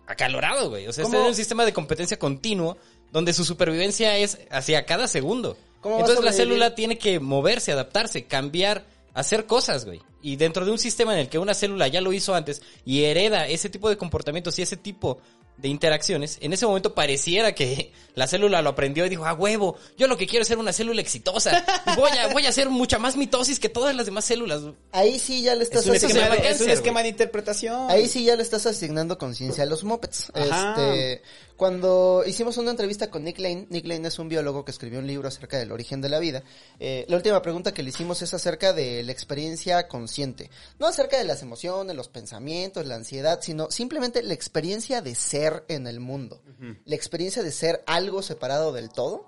acalorado, 0.06 0.70
güey. 0.70 0.86
O 0.86 0.92
sea, 0.92 1.02
está 1.04 1.12
¿Cómo- 1.16 1.24
en 1.26 1.30
un 1.30 1.36
sistema 1.36 1.64
de 1.64 1.72
competencia 1.72 2.18
continuo 2.18 2.76
donde 3.12 3.32
su 3.32 3.44
supervivencia 3.44 4.16
es 4.16 4.38
hacia 4.50 4.84
cada 4.86 5.06
segundo. 5.08 5.56
¿Cómo 5.80 5.96
va 5.96 6.00
a 6.00 6.04
Entonces 6.04 6.24
la 6.24 6.32
célula 6.32 6.74
tiene 6.74 6.96
que 6.98 7.20
moverse, 7.20 7.72
adaptarse, 7.72 8.24
cambiar, 8.24 8.84
hacer 9.14 9.46
cosas, 9.46 9.84
güey. 9.84 10.00
Y 10.22 10.36
dentro 10.36 10.64
de 10.64 10.70
un 10.70 10.78
sistema 10.78 11.12
en 11.14 11.20
el 11.20 11.28
que 11.28 11.38
una 11.38 11.54
célula 11.54 11.88
ya 11.88 12.00
lo 12.00 12.12
hizo 12.12 12.34
antes 12.34 12.62
y 12.84 13.04
hereda 13.04 13.46
ese 13.48 13.68
tipo 13.68 13.88
de 13.88 13.96
comportamientos 13.96 14.58
y 14.58 14.62
ese 14.62 14.76
tipo 14.76 15.18
de 15.58 15.68
interacciones, 15.68 16.38
en 16.40 16.52
ese 16.52 16.66
momento 16.66 16.94
pareciera 16.94 17.54
que 17.54 17.92
la 18.14 18.26
célula 18.26 18.62
lo 18.62 18.70
aprendió 18.70 19.06
y 19.06 19.08
dijo, 19.08 19.26
a 19.26 19.32
huevo, 19.34 19.76
yo 19.96 20.06
lo 20.06 20.16
que 20.16 20.26
quiero 20.26 20.42
es 20.42 20.48
ser 20.48 20.58
una 20.58 20.72
célula 20.72 21.00
exitosa. 21.00 21.64
Voy 21.96 22.10
a, 22.10 22.28
voy 22.28 22.46
a 22.46 22.48
hacer 22.48 22.70
mucha 22.70 22.98
más 22.98 23.16
mitosis 23.16 23.60
que 23.60 23.68
todas 23.68 23.94
las 23.94 24.06
demás 24.06 24.24
células. 24.24 24.62
ahí 24.92 25.18
sí 25.18 25.42
ya 25.42 25.54
le 25.54 25.64
estás 25.64 25.82
Es 25.82 25.88
un, 25.88 25.94
Eso 25.96 26.08
se 26.08 26.18
esquema, 26.18 26.36
de, 26.36 26.48
es 26.48 26.60
un 26.60 26.70
esquema 26.70 27.02
de 27.02 27.08
interpretación. 27.10 27.90
Ahí 27.90 28.08
sí 28.08 28.24
ya 28.24 28.36
le 28.36 28.42
estás 28.42 28.66
asignando 28.66 29.18
conciencia 29.18 29.64
a 29.64 29.66
los 29.66 29.84
mopeds. 29.84 30.32
Este, 30.34 31.22
cuando 31.62 32.24
hicimos 32.26 32.58
una 32.58 32.72
entrevista 32.72 33.08
con 33.08 33.22
Nick 33.22 33.38
Lane, 33.38 33.68
Nick 33.70 33.86
Lane 33.86 34.08
es 34.08 34.18
un 34.18 34.28
biólogo 34.28 34.64
que 34.64 34.72
escribió 34.72 34.98
un 34.98 35.06
libro 35.06 35.28
acerca 35.28 35.58
del 35.58 35.70
origen 35.70 36.00
de 36.00 36.08
la 36.08 36.18
vida. 36.18 36.42
eh, 36.80 37.06
la 37.06 37.14
última 37.14 37.40
pregunta 37.40 37.72
que 37.72 37.84
le 37.84 37.90
hicimos 37.90 38.20
es 38.20 38.34
acerca 38.34 38.72
de 38.72 39.04
la 39.04 39.12
experiencia 39.12 39.86
consciente. 39.86 40.50
No 40.80 40.88
acerca 40.88 41.18
de 41.18 41.22
las 41.22 41.40
emociones, 41.40 41.94
los 41.94 42.08
pensamientos, 42.08 42.84
la 42.84 42.96
ansiedad, 42.96 43.38
sino 43.42 43.70
simplemente 43.70 44.24
la 44.24 44.34
experiencia 44.34 45.02
de 45.02 45.14
ser 45.14 45.64
en 45.68 45.86
el 45.86 46.00
mundo. 46.00 46.42
La 46.84 46.96
experiencia 46.96 47.44
de 47.44 47.52
ser 47.52 47.84
algo 47.86 48.22
separado 48.22 48.72
del 48.72 48.90
todo. 48.90 49.24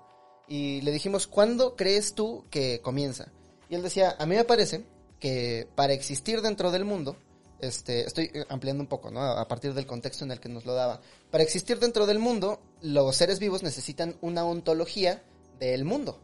Y 0.49 0.81
le 0.81 0.91
dijimos, 0.91 1.27
¿cuándo 1.27 1.77
crees 1.77 2.15
tú 2.15 2.43
que 2.49 2.81
comienza? 2.81 3.31
Y 3.69 3.75
él 3.75 3.81
decía, 3.81 4.13
a 4.19 4.25
mí 4.25 4.35
me 4.35 4.43
parece 4.43 4.83
que 5.21 5.69
para 5.75 5.93
existir 5.93 6.41
dentro 6.41 6.69
del 6.71 6.83
mundo, 6.83 7.15
este, 7.59 8.05
estoy 8.05 8.31
eh, 8.33 8.45
ampliando 8.49 8.83
un 8.83 8.87
poco, 8.87 9.11
¿no? 9.11 9.21
A 9.21 9.47
partir 9.47 9.73
del 9.73 9.85
contexto 9.85 10.25
en 10.25 10.31
el 10.31 10.39
que 10.39 10.49
nos 10.49 10.65
lo 10.65 10.73
daba. 10.73 11.01
Para 11.31 11.43
existir 11.43 11.79
dentro 11.79 12.05
del 12.05 12.19
mundo, 12.19 12.61
los 12.81 13.15
seres 13.15 13.39
vivos 13.39 13.63
necesitan 13.63 14.17
una 14.21 14.45
ontología 14.45 15.23
del 15.59 15.85
mundo 15.85 16.19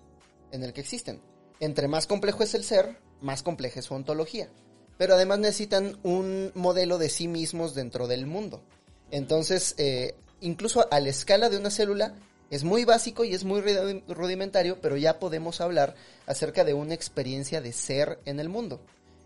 en 0.52 0.64
el 0.64 0.74
que 0.74 0.82
existen. 0.82 1.22
Entre 1.60 1.88
más 1.88 2.08
complejo 2.08 2.44
es 2.44 2.54
el 2.54 2.64
ser, 2.64 2.98
más 3.22 3.44
compleja 3.44 3.80
es 3.80 3.86
su 3.86 3.94
ontología. 3.94 4.50
Pero 4.98 5.16
además 5.16 5.40
necesitan 5.40 5.98
un 6.04 6.52
modelo 6.54 6.98
de 6.98 7.10
sí 7.10 7.28
mismos 7.28 7.74
dentro 7.74 8.08
del 8.08 8.26
mundo. 8.28 8.64
Entonces, 9.10 9.76
eh, 9.78 10.16
incluso 10.42 10.88
a 10.92 11.00
la 11.00 11.10
escala 11.10 11.50
de 11.50 11.58
una 11.58 11.72
célula, 11.72 12.16
es 12.50 12.64
muy 12.64 12.84
básico 12.84 13.24
y 13.24 13.34
es 13.34 13.46
muy 13.46 13.62
rudi- 13.62 14.04
rudimentario, 14.08 14.82
pero 14.82 14.98
ya 14.98 15.20
podemos 15.20 15.62
hablar 15.62 15.96
acerca 16.28 16.66
de 16.66 16.74
una 16.74 16.94
experiencia 16.94 17.62
de 17.62 17.72
ser 17.72 18.20
en 18.26 18.40
el 18.40 18.50
mundo. 18.50 18.82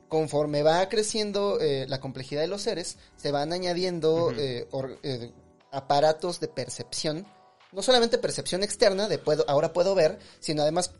Conforme 0.07 0.63
va 0.63 0.87
creciendo 0.87 1.59
eh, 1.59 1.85
la 1.87 1.99
complejidad 1.99 2.41
de 2.41 2.47
los 2.47 2.61
seres, 2.61 2.97
se 3.17 3.31
van 3.31 3.51
añadiendo 3.53 4.31
eh, 4.37 4.67
or- 4.71 4.99
eh, 5.03 5.31
aparatos 5.71 6.39
de 6.39 6.47
percepción. 6.47 7.25
No 7.71 7.81
solamente 7.81 8.17
percepción 8.17 8.63
externa, 8.63 9.07
de 9.07 9.17
puedo, 9.17 9.43
ahora 9.49 9.73
puedo 9.73 9.95
ver, 9.95 10.19
sino 10.39 10.61
además 10.61 10.91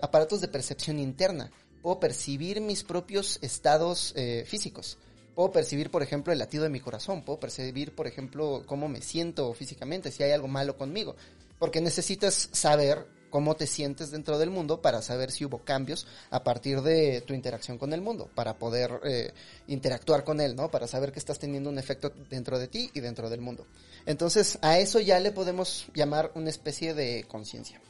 aparatos 0.00 0.40
de 0.40 0.48
percepción 0.48 0.98
interna. 0.98 1.50
Puedo 1.82 2.00
percibir 2.00 2.60
mis 2.60 2.84
propios 2.84 3.38
estados 3.42 4.14
físicos. 4.46 4.96
Puedo 5.34 5.50
percibir, 5.52 5.90
por 5.90 6.02
ejemplo, 6.02 6.32
el 6.32 6.38
latido 6.38 6.62
de 6.62 6.70
mi 6.70 6.80
corazón. 6.80 7.22
Puedo 7.22 7.40
percibir, 7.40 7.94
por 7.94 8.06
ejemplo, 8.06 8.62
cómo 8.66 8.88
me 8.88 9.02
siento 9.02 9.52
físicamente, 9.52 10.10
si 10.10 10.22
hay 10.22 10.30
algo 10.30 10.48
malo 10.48 10.78
conmigo. 10.78 11.16
Porque 11.58 11.80
necesitas 11.82 12.48
saber 12.52 13.06
cómo 13.32 13.56
te 13.56 13.66
sientes 13.66 14.10
dentro 14.12 14.38
del 14.38 14.50
mundo 14.50 14.80
para 14.82 15.02
saber 15.02 15.32
si 15.32 15.44
hubo 15.44 15.58
cambios 15.64 16.06
a 16.30 16.44
partir 16.44 16.82
de 16.82 17.22
tu 17.22 17.32
interacción 17.34 17.78
con 17.78 17.92
el 17.92 18.00
mundo, 18.02 18.30
para 18.36 18.58
poder 18.58 19.00
eh, 19.04 19.32
interactuar 19.66 20.22
con 20.22 20.40
él, 20.40 20.54
¿no? 20.54 20.70
Para 20.70 20.86
saber 20.86 21.10
que 21.10 21.18
estás 21.18 21.38
teniendo 21.40 21.70
un 21.70 21.78
efecto 21.78 22.12
dentro 22.30 22.58
de 22.58 22.68
ti 22.68 22.90
y 22.94 23.00
dentro 23.00 23.28
del 23.30 23.40
mundo. 23.40 23.66
Entonces, 24.06 24.58
a 24.62 24.78
eso 24.78 25.00
ya 25.00 25.18
le 25.18 25.32
podemos 25.32 25.86
llamar 25.94 26.30
una 26.34 26.50
especie 26.50 26.92
de 26.94 27.24
conciencia. 27.26 27.80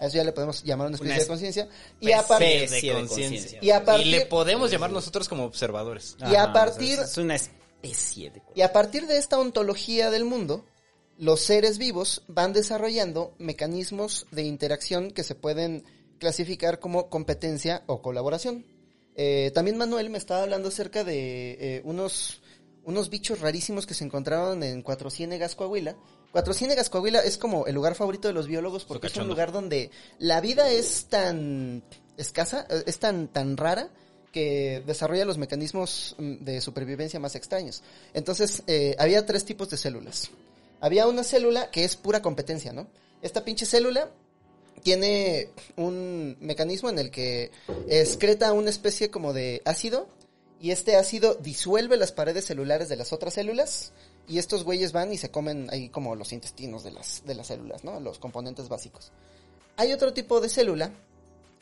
A 0.00 0.06
eso 0.06 0.16
ya 0.16 0.24
le 0.24 0.32
podemos 0.32 0.64
llamar 0.64 0.88
una 0.88 0.96
especie 0.96 1.14
Una 1.14 1.22
de 1.22 1.28
conciencia. 1.28 1.68
Y 2.00 2.10
a 2.10 2.22
partir 2.26 2.48
especie 2.64 2.92
de 2.92 2.98
conciencia. 2.98 3.30
conciencia. 3.30 3.58
Y 3.62 3.70
a 3.70 3.84
partir- 3.84 4.06
Y 4.08 4.10
le 4.10 4.26
podemos 4.26 4.70
llamar 4.72 4.90
nosotros 4.90 5.28
como 5.28 5.44
observadores. 5.44 6.16
Y 6.30 6.34
a 6.34 6.52
partir- 6.52 6.94
o 6.94 7.02
sea, 7.02 7.04
es 7.04 7.18
una 7.18 7.36
especie 7.36 8.30
de... 8.30 8.42
Y 8.56 8.62
a 8.62 8.72
partir 8.72 9.06
de 9.06 9.18
esta 9.18 9.38
ontología 9.38 10.10
del 10.10 10.24
mundo, 10.24 10.64
los 11.18 11.40
seres 11.40 11.78
vivos 11.78 12.22
van 12.28 12.52
desarrollando 12.52 13.34
mecanismos 13.38 14.26
de 14.30 14.42
interacción 14.42 15.10
que 15.10 15.22
se 15.22 15.34
pueden 15.34 15.84
clasificar 16.18 16.80
como 16.80 17.08
competencia 17.08 17.82
o 17.86 18.02
colaboración. 18.02 18.64
Eh, 19.16 19.52
también 19.54 19.76
Manuel 19.76 20.10
me 20.10 20.18
estaba 20.18 20.42
hablando 20.42 20.68
acerca 20.68 21.04
de 21.04 21.52
eh, 21.60 21.82
unos, 21.84 22.42
unos 22.84 23.10
bichos 23.10 23.40
rarísimos 23.40 23.86
que 23.86 23.94
se 23.94 24.04
encontraron 24.04 24.62
en 24.62 24.82
Cuatro 24.82 25.10
Ciénegas, 25.10 25.54
Coahuila. 25.54 25.96
Cuatro 26.32 26.52
Ciénegas, 26.52 26.90
Coahuila 26.90 27.20
es 27.20 27.38
como 27.38 27.66
el 27.66 27.74
lugar 27.76 27.94
favorito 27.94 28.26
de 28.26 28.34
los 28.34 28.48
biólogos 28.48 28.84
porque 28.84 29.06
es 29.06 29.16
un 29.16 29.28
lugar 29.28 29.52
donde 29.52 29.90
la 30.18 30.40
vida 30.40 30.68
es 30.68 31.06
tan 31.06 31.84
escasa, 32.16 32.66
eh, 32.68 32.82
es 32.86 32.98
tan, 32.98 33.28
tan 33.28 33.56
rara 33.56 33.90
que 34.32 34.82
desarrolla 34.84 35.24
los 35.24 35.38
mecanismos 35.38 36.16
mm, 36.18 36.44
de 36.44 36.60
supervivencia 36.60 37.20
más 37.20 37.36
extraños. 37.36 37.84
Entonces, 38.14 38.64
eh, 38.66 38.96
había 38.98 39.24
tres 39.24 39.44
tipos 39.44 39.70
de 39.70 39.76
células. 39.76 40.30
Había 40.84 41.06
una 41.06 41.24
célula 41.24 41.70
que 41.70 41.82
es 41.84 41.96
pura 41.96 42.20
competencia, 42.20 42.74
¿no? 42.74 42.86
Esta 43.22 43.42
pinche 43.42 43.64
célula 43.64 44.10
tiene 44.82 45.48
un 45.76 46.36
mecanismo 46.40 46.90
en 46.90 46.98
el 46.98 47.10
que 47.10 47.50
excreta 47.88 48.52
una 48.52 48.68
especie 48.68 49.10
como 49.10 49.32
de 49.32 49.62
ácido 49.64 50.08
y 50.60 50.72
este 50.72 50.96
ácido 50.96 51.36
disuelve 51.36 51.96
las 51.96 52.12
paredes 52.12 52.44
celulares 52.44 52.90
de 52.90 52.96
las 52.96 53.14
otras 53.14 53.32
células 53.32 53.92
y 54.28 54.36
estos 54.38 54.62
güeyes 54.64 54.92
van 54.92 55.10
y 55.10 55.16
se 55.16 55.30
comen 55.30 55.68
ahí 55.70 55.88
como 55.88 56.14
los 56.16 56.32
intestinos 56.34 56.84
de 56.84 56.90
las, 56.90 57.22
de 57.24 57.34
las 57.34 57.46
células, 57.46 57.82
¿no? 57.82 57.98
Los 58.00 58.18
componentes 58.18 58.68
básicos. 58.68 59.10
Hay 59.76 59.90
otro 59.94 60.12
tipo 60.12 60.40
de 60.42 60.50
célula 60.50 60.90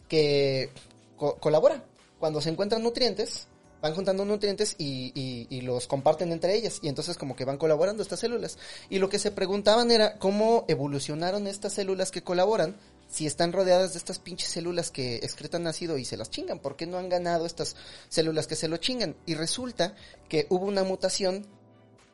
que 0.09 0.71
co- 1.17 1.37
colabora. 1.37 1.85
Cuando 2.19 2.41
se 2.41 2.51
encuentran 2.51 2.83
nutrientes, 2.83 3.47
van 3.83 3.95
juntando 3.95 4.25
nutrientes 4.25 4.77
y, 4.79 5.61
los 5.63 5.87
comparten 5.87 6.33
entre 6.33 6.55
ellas. 6.55 6.79
Y 6.81 6.89
entonces 6.89 7.19
como 7.19 7.37
que 7.37 7.45
van 7.45 7.59
colaborando 7.59 8.03
estas 8.03 8.21
células. 8.21 8.57
Y 8.89 8.99
lo 8.99 9.09
que 9.09 9.19
se 9.19 9.33
preguntaban 9.33 9.91
era 9.91 10.19
cómo 10.19 10.65
evolucionaron 10.69 11.47
estas 11.47 11.75
células 11.75 12.11
que 12.11 12.23
colaboran 12.23 12.77
si 13.09 13.27
están 13.27 13.53
rodeadas 13.53 13.93
de 13.93 13.99
estas 13.99 14.19
pinches 14.19 14.49
células 14.49 14.91
que 14.91 15.17
excretan 15.17 15.67
ácido 15.67 15.99
y 15.99 16.05
se 16.05 16.17
las 16.17 16.31
chingan. 16.31 16.61
¿Por 16.61 16.77
qué 16.77 16.87
no 16.87 16.97
han 16.97 17.11
ganado 17.11 17.45
estas 17.45 17.77
células 18.09 18.47
que 18.47 18.57
se 18.57 18.69
lo 18.69 18.79
chingan? 18.79 19.17
Y 19.27 19.35
resulta 19.35 19.95
que 20.29 20.47
hubo 20.49 20.65
una 20.65 20.85
mutación 20.85 21.47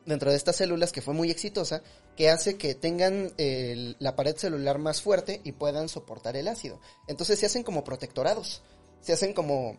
dentro 0.05 0.31
de 0.31 0.37
estas 0.37 0.55
células 0.55 0.91
que 0.91 1.01
fue 1.01 1.13
muy 1.13 1.29
exitosa, 1.29 1.83
que 2.17 2.29
hace 2.29 2.57
que 2.57 2.73
tengan 2.73 3.31
la 3.37 4.15
pared 4.15 4.35
celular 4.35 4.79
más 4.79 5.01
fuerte 5.01 5.39
y 5.43 5.51
puedan 5.51 5.87
soportar 5.87 6.35
el 6.35 6.47
ácido. 6.47 6.81
Entonces 7.07 7.39
se 7.39 7.45
hacen 7.45 7.63
como 7.63 7.83
protectorados, 7.83 8.63
se 9.01 9.13
hacen 9.13 9.33
como, 9.33 9.77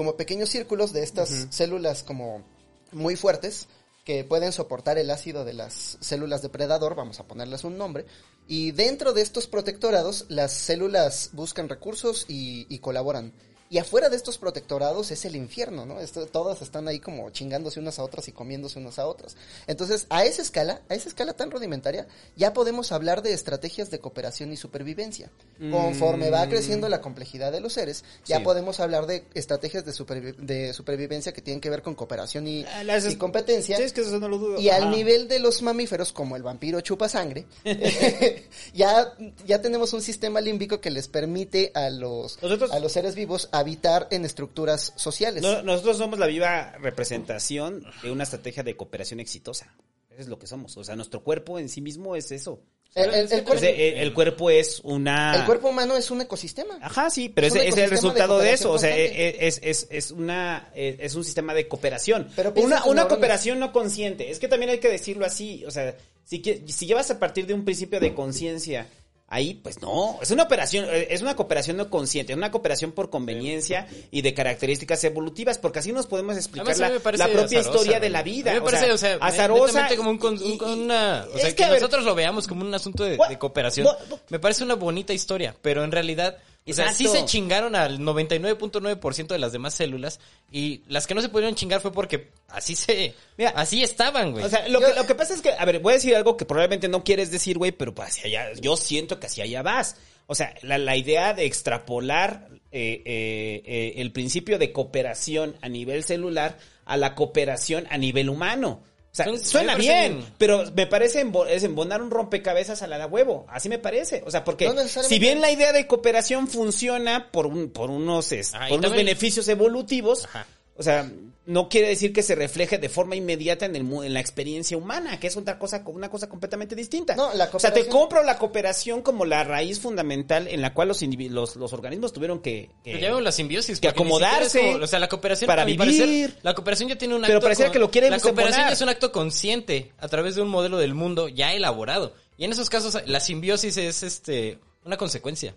como 0.00 0.16
pequeños 0.16 0.48
círculos 0.48 0.94
de 0.94 1.02
estas 1.02 1.28
células 1.50 2.02
como 2.02 2.42
muy 2.90 3.16
fuertes 3.16 3.66
que 4.02 4.24
pueden 4.24 4.50
soportar 4.50 4.96
el 4.96 5.10
ácido 5.10 5.44
de 5.44 5.52
las 5.52 5.98
células 6.00 6.40
depredador, 6.40 6.94
vamos 6.94 7.20
a 7.20 7.26
ponerles 7.26 7.64
un 7.64 7.76
nombre, 7.76 8.06
y 8.48 8.70
dentro 8.70 9.12
de 9.12 9.20
estos 9.20 9.46
protectorados 9.46 10.24
las 10.30 10.52
células 10.52 11.28
buscan 11.34 11.68
recursos 11.68 12.24
y, 12.28 12.64
y 12.74 12.78
colaboran. 12.78 13.34
Y 13.72 13.78
afuera 13.78 14.08
de 14.08 14.16
estos 14.16 14.36
protectorados 14.36 15.12
es 15.12 15.24
el 15.24 15.36
infierno, 15.36 15.86
¿no? 15.86 16.00
Esto- 16.00 16.26
todas 16.26 16.60
están 16.60 16.88
ahí 16.88 16.98
como 16.98 17.30
chingándose 17.30 17.78
unas 17.78 18.00
a 18.00 18.02
otras 18.02 18.26
y 18.26 18.32
comiéndose 18.32 18.80
unas 18.80 18.98
a 18.98 19.06
otras. 19.06 19.36
Entonces, 19.68 20.06
a 20.10 20.24
esa 20.24 20.42
escala, 20.42 20.80
a 20.88 20.94
esa 20.96 21.08
escala 21.08 21.34
tan 21.34 21.52
rudimentaria, 21.52 22.08
ya 22.34 22.52
podemos 22.52 22.90
hablar 22.90 23.22
de 23.22 23.32
estrategias 23.32 23.88
de 23.88 24.00
cooperación 24.00 24.52
y 24.52 24.56
supervivencia. 24.56 25.30
Conforme 25.70 26.30
va 26.30 26.48
creciendo 26.48 26.88
la 26.88 27.00
complejidad 27.00 27.52
de 27.52 27.60
los 27.60 27.74
seres, 27.74 28.02
ya 28.26 28.38
Sí. 28.38 28.42
podemos 28.42 28.80
hablar 28.80 29.06
de 29.06 29.24
estrategias 29.34 29.84
de, 29.84 29.92
supervi- 29.92 30.34
de 30.34 30.72
supervivencia 30.72 31.32
que 31.32 31.40
tienen 31.40 31.60
que 31.60 31.70
ver 31.70 31.82
con 31.82 31.94
cooperación 31.94 32.48
y, 32.48 32.64
Ah, 32.64 32.82
las- 32.82 33.08
y 33.08 33.14
competencia. 33.14 33.76
Sí, 33.76 33.84
es 33.84 33.92
que 33.92 34.00
eso 34.00 34.18
no 34.18 34.28
lo 34.28 34.38
dudo. 34.38 34.58
Y 34.60 34.70
al 34.70 34.90
nivel 34.90 35.28
de 35.28 35.38
los 35.38 35.62
mamíferos, 35.62 36.12
como 36.12 36.34
el 36.34 36.42
vampiro 36.42 36.80
chupa 36.80 37.08
sangre, 37.08 37.46
ya, 38.74 39.14
ya 39.46 39.62
tenemos 39.62 39.92
un 39.92 40.02
sistema 40.02 40.40
límbico 40.40 40.80
que 40.80 40.90
les 40.90 41.06
permite 41.06 41.70
a 41.74 41.88
los, 41.90 42.42
Nosotros- 42.42 42.72
a 42.72 42.80
los 42.80 42.90
seres 42.90 43.14
vivos 43.14 43.48
habitar 43.60 44.08
en 44.10 44.24
estructuras 44.24 44.92
sociales. 44.96 45.42
No- 45.42 45.62
nosotros 45.62 45.98
somos 45.98 46.18
la 46.18 46.26
viva 46.26 46.72
representación 46.80 47.84
de 48.02 48.10
una 48.10 48.24
estrategia 48.24 48.62
de 48.62 48.76
cooperación 48.76 49.20
exitosa. 49.20 49.74
Eso 50.10 50.22
es 50.22 50.28
lo 50.28 50.38
que 50.38 50.46
somos. 50.46 50.76
O 50.76 50.84
sea, 50.84 50.96
nuestro 50.96 51.22
cuerpo 51.22 51.58
en 51.58 51.68
sí 51.68 51.80
mismo 51.80 52.16
es 52.16 52.30
eso. 52.32 52.60
el, 52.94 53.04
el- 53.04 53.14
el 53.14 53.24
Es 53.26 53.30
cuerpo, 53.30 53.52
O 53.52 53.58
sea, 53.58 53.70
el, 53.70 53.94
el 53.98 54.12
cuerpo 54.14 54.50
es 54.50 54.80
una... 54.82 55.36
el 55.36 55.44
cuerpo 55.46 55.68
humano 55.68 55.96
es 55.96 56.10
un 56.10 56.20
ecosistema. 56.20 56.78
Ajá, 56.82 57.08
sí, 57.10 57.28
pero 57.28 57.46
Es 57.46 57.54
el 57.54 57.72
de 57.74 57.86
resultado 57.86 58.38
de, 58.38 58.52
eso. 58.52 58.72
O 58.72 58.78
sea, 58.78 58.90
constante. 58.90 59.46
es, 59.46 59.60
es, 59.62 59.86
es 59.90 60.10
una, 60.10 60.70
es 60.74 60.96
es 60.98 61.14
un 61.14 61.24
sistema 61.24 61.54
de 61.54 61.68
cooperación. 61.68 62.28
Pero 62.34 62.52
una 62.56 62.84
una 62.86 63.06
cooperación 63.06 63.60
no 63.60 63.72
consciente. 63.72 64.30
Es 64.30 64.40
que 64.40 64.48
también 64.48 64.70
hay 64.70 64.80
que 64.80 64.88
decirlo 64.88 65.24
así. 65.24 65.64
O 65.64 65.70
sea, 65.70 65.96
si, 66.24 66.42
que- 66.42 66.64
si 66.66 66.86
llevas 66.86 67.10
a 67.12 67.18
partir 67.20 67.46
de 67.46 67.54
un 67.54 67.64
principio 67.64 68.00
de 68.00 68.12
conciencia 68.14 68.88
ahí, 69.30 69.54
pues 69.54 69.80
no. 69.80 70.18
Es 70.20 70.30
una 70.32 70.42
operación, 70.42 70.84
eh, 70.90 71.06
es 71.10 71.22
una 71.22 71.36
cooperación 71.36 71.76
no 71.78 71.88
consciente, 71.88 72.32
es 72.32 72.36
una 72.36 72.50
cooperación 72.50 72.92
por 72.92 73.08
conveniencia 73.08 73.86
y 74.10 74.20
de 74.22 74.34
características 74.34 75.02
evolutivas, 75.04 75.56
porque 75.58 75.78
así 75.78 75.92
nos 75.92 76.06
podemos 76.06 76.36
explicar 76.36 76.76
la, 76.76 76.90
propia 76.98 77.24
azarosa, 77.24 77.58
historia 77.60 78.00
de 78.00 78.10
la 78.10 78.22
vida. 78.22 78.50
A 78.50 78.54
mí 78.54 78.60
me 78.60 78.66
parece, 78.66 78.92
o 78.92 78.98
sea, 78.98 79.16
azarosa. 79.20 79.88
como 79.96 80.10
un, 80.10 80.18
con- 80.18 80.42
un- 80.42 80.58
con 80.58 80.70
una, 80.80 81.26
o 81.32 81.36
es 81.36 81.40
sea, 81.42 81.50
que, 81.50 81.56
que, 81.56 81.64
a 81.64 81.70
ver, 81.70 81.80
nosotros 81.80 82.04
lo 82.04 82.14
veamos 82.14 82.46
como 82.46 82.64
un 82.64 82.74
asunto 82.74 83.04
de, 83.04 83.16
cooperación. 83.38 83.86
What? 83.86 83.96
What? 84.10 84.18
Me 84.28 84.38
parece 84.40 84.64
una 84.64 84.74
bonita 84.74 85.12
historia, 85.12 85.54
pero 85.62 85.84
en 85.84 85.92
realidad, 85.92 86.36
o 86.68 86.72
sea, 86.72 86.92
sí 86.92 87.06
se 87.08 87.24
chingaron 87.24 87.74
al 87.74 87.98
99.9% 87.98 89.28
de 89.28 89.38
las 89.38 89.52
demás 89.52 89.74
células 89.74 90.20
y 90.50 90.82
las 90.88 91.06
que 91.06 91.14
no 91.14 91.22
se 91.22 91.28
pudieron 91.28 91.54
chingar 91.54 91.80
fue 91.80 91.92
porque 91.92 92.30
así 92.48 92.76
se, 92.76 93.14
Mira, 93.36 93.50
así 93.56 93.82
estaban, 93.82 94.32
güey. 94.32 94.44
O 94.44 94.48
sea, 94.48 94.68
lo, 94.68 94.80
Yo- 94.80 94.88
que, 94.88 94.94
lo 94.94 95.06
que 95.06 95.14
pasa 95.14 95.34
es 95.34 95.40
que, 95.40 95.50
a 95.50 95.64
ver, 95.64 95.80
voy 95.80 95.92
a 95.92 95.96
decir 95.96 96.14
algo 96.14 96.36
que 96.36 96.44
probablemente 96.44 96.88
no 96.88 97.02
quieres 97.02 97.30
decir, 97.30 97.58
güey, 97.58 97.72
pero 97.72 97.94
pues 97.94 98.08
hacia 98.08 98.24
allá, 98.26 98.52
yo 98.60 98.76
siento 98.76 99.18
que 99.18 99.26
hacia 99.26 99.44
allá 99.44 99.62
vas. 99.62 99.96
O 100.26 100.34
sea, 100.34 100.54
la, 100.62 100.78
la 100.78 100.96
idea 100.96 101.34
de 101.34 101.44
extrapolar 101.46 102.48
eh, 102.70 103.02
eh, 103.04 103.62
eh, 103.64 103.92
el 103.96 104.12
principio 104.12 104.58
de 104.58 104.70
cooperación 104.70 105.56
a 105.60 105.68
nivel 105.68 106.04
celular 106.04 106.56
a 106.84 106.96
la 106.96 107.14
cooperación 107.16 107.86
a 107.90 107.98
nivel 107.98 108.28
humano. 108.28 108.82
O 109.12 109.14
sea, 109.14 109.26
suena 109.38 109.74
bien, 109.74 110.18
bien. 110.18 110.34
pero 110.38 110.64
me 110.76 110.86
parece 110.86 111.26
es 111.48 111.64
embonar 111.64 112.00
un 112.00 112.10
rompecabezas 112.12 112.82
a 112.82 112.86
la 112.86 112.96
de 112.98 113.06
huevo. 113.06 113.44
Así 113.48 113.68
me 113.68 113.78
parece. 113.78 114.22
O 114.24 114.30
sea, 114.30 114.44
porque 114.44 114.66
No 114.68 114.74
si 114.86 115.18
bien 115.18 115.40
la 115.40 115.50
idea 115.50 115.72
de 115.72 115.86
cooperación 115.88 116.46
funciona 116.46 117.30
por, 117.32 117.46
un, 117.46 117.70
por 117.70 117.90
unos, 117.90 118.30
Ah, 118.54 118.66
por 118.68 118.78
unos 118.78 118.90
también- 118.90 119.06
beneficios 119.06 119.48
evolutivos, 119.48 120.26
Ajá. 120.26 120.46
o 120.76 120.82
sea, 120.84 121.10
no 121.50 121.68
quiere 121.68 121.88
decir 121.88 122.12
que 122.12 122.22
se 122.22 122.34
refleje 122.34 122.78
de 122.78 122.88
forma 122.88 123.16
inmediata 123.16 123.66
en 123.66 123.74
el 123.76 123.84
mu- 123.84 124.02
en 124.02 124.14
la 124.14 124.20
experiencia 124.20 124.76
humana, 124.76 125.18
que 125.18 125.26
es 125.26 125.36
otra 125.36 125.58
cosa, 125.58 125.82
una 125.86 126.08
cosa 126.08 126.28
completamente 126.28 126.74
distinta. 126.74 127.16
No, 127.16 127.34
la 127.34 127.50
o 127.52 127.58
sea, 127.58 127.72
te 127.72 127.80
cooperación- 127.80 127.88
compro 127.90 128.22
la 128.22 128.38
cooperación 128.38 129.02
como 129.02 129.24
la 129.24 129.42
raíz 129.44 129.80
fundamental 129.80 130.46
en 130.48 130.62
la 130.62 130.72
cual 130.74 130.88
los, 130.88 131.02
los, 131.02 131.56
los 131.56 131.72
organismos 131.72 132.12
tuvieron 132.12 132.40
que, 132.40 132.70
que- 132.84 133.00
la 133.00 133.32
simbiosis. 133.32 133.80
que 133.80 133.88
acomodarse 133.88 134.60
como- 134.72 134.84
o 134.84 134.86
sea, 134.86 134.98
la 134.98 135.08
cooperación, 135.08 135.46
para 135.46 135.64
vivir. 135.64 135.78
parecer, 135.78 136.38
la 136.42 136.54
cooperación 136.54 136.88
ya 136.88 136.96
tiene 136.96 137.14
un 137.14 137.22
acto. 137.24 137.30
Pero 137.30 137.40
pareciera 137.40 137.72
que 137.72 137.78
lo 137.78 137.90
quieren 137.90 138.10
La 138.10 138.20
cooperación 138.20 138.54
separar. 138.54 138.72
es 138.72 138.80
un 138.80 138.88
acto 138.88 139.12
consciente 139.12 139.92
a 139.98 140.08
través 140.08 140.34
de 140.36 140.42
un 140.42 140.48
modelo 140.48 140.78
del 140.78 140.94
mundo 140.94 141.28
ya 141.28 141.52
elaborado. 141.52 142.14
Y 142.38 142.44
en 142.44 142.52
esos 142.52 142.70
casos, 142.70 142.96
la 143.06 143.20
simbiosis 143.20 143.76
es 143.76 144.02
este 144.02 144.58
una 144.84 144.96
consecuencia. 144.96 145.54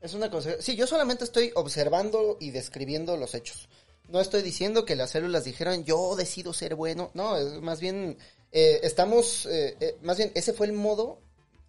Es 0.00 0.14
una 0.14 0.30
cosa. 0.30 0.60
Sí, 0.60 0.76
yo 0.76 0.86
solamente 0.86 1.24
estoy 1.24 1.52
observando 1.54 2.36
y 2.40 2.50
describiendo 2.50 3.16
los 3.16 3.34
hechos. 3.34 3.68
No 4.08 4.20
estoy 4.20 4.42
diciendo 4.42 4.84
que 4.84 4.96
las 4.96 5.10
células 5.10 5.44
dijeran 5.44 5.84
yo 5.84 6.14
decido 6.16 6.52
ser 6.52 6.74
bueno. 6.74 7.10
No, 7.14 7.36
es 7.36 7.60
más 7.60 7.80
bien 7.80 8.16
eh, 8.52 8.80
estamos, 8.82 9.46
eh, 9.46 9.76
eh, 9.80 9.96
más 10.02 10.16
bien 10.16 10.30
ese 10.34 10.52
fue 10.52 10.66
el 10.66 10.72
modo 10.72 11.20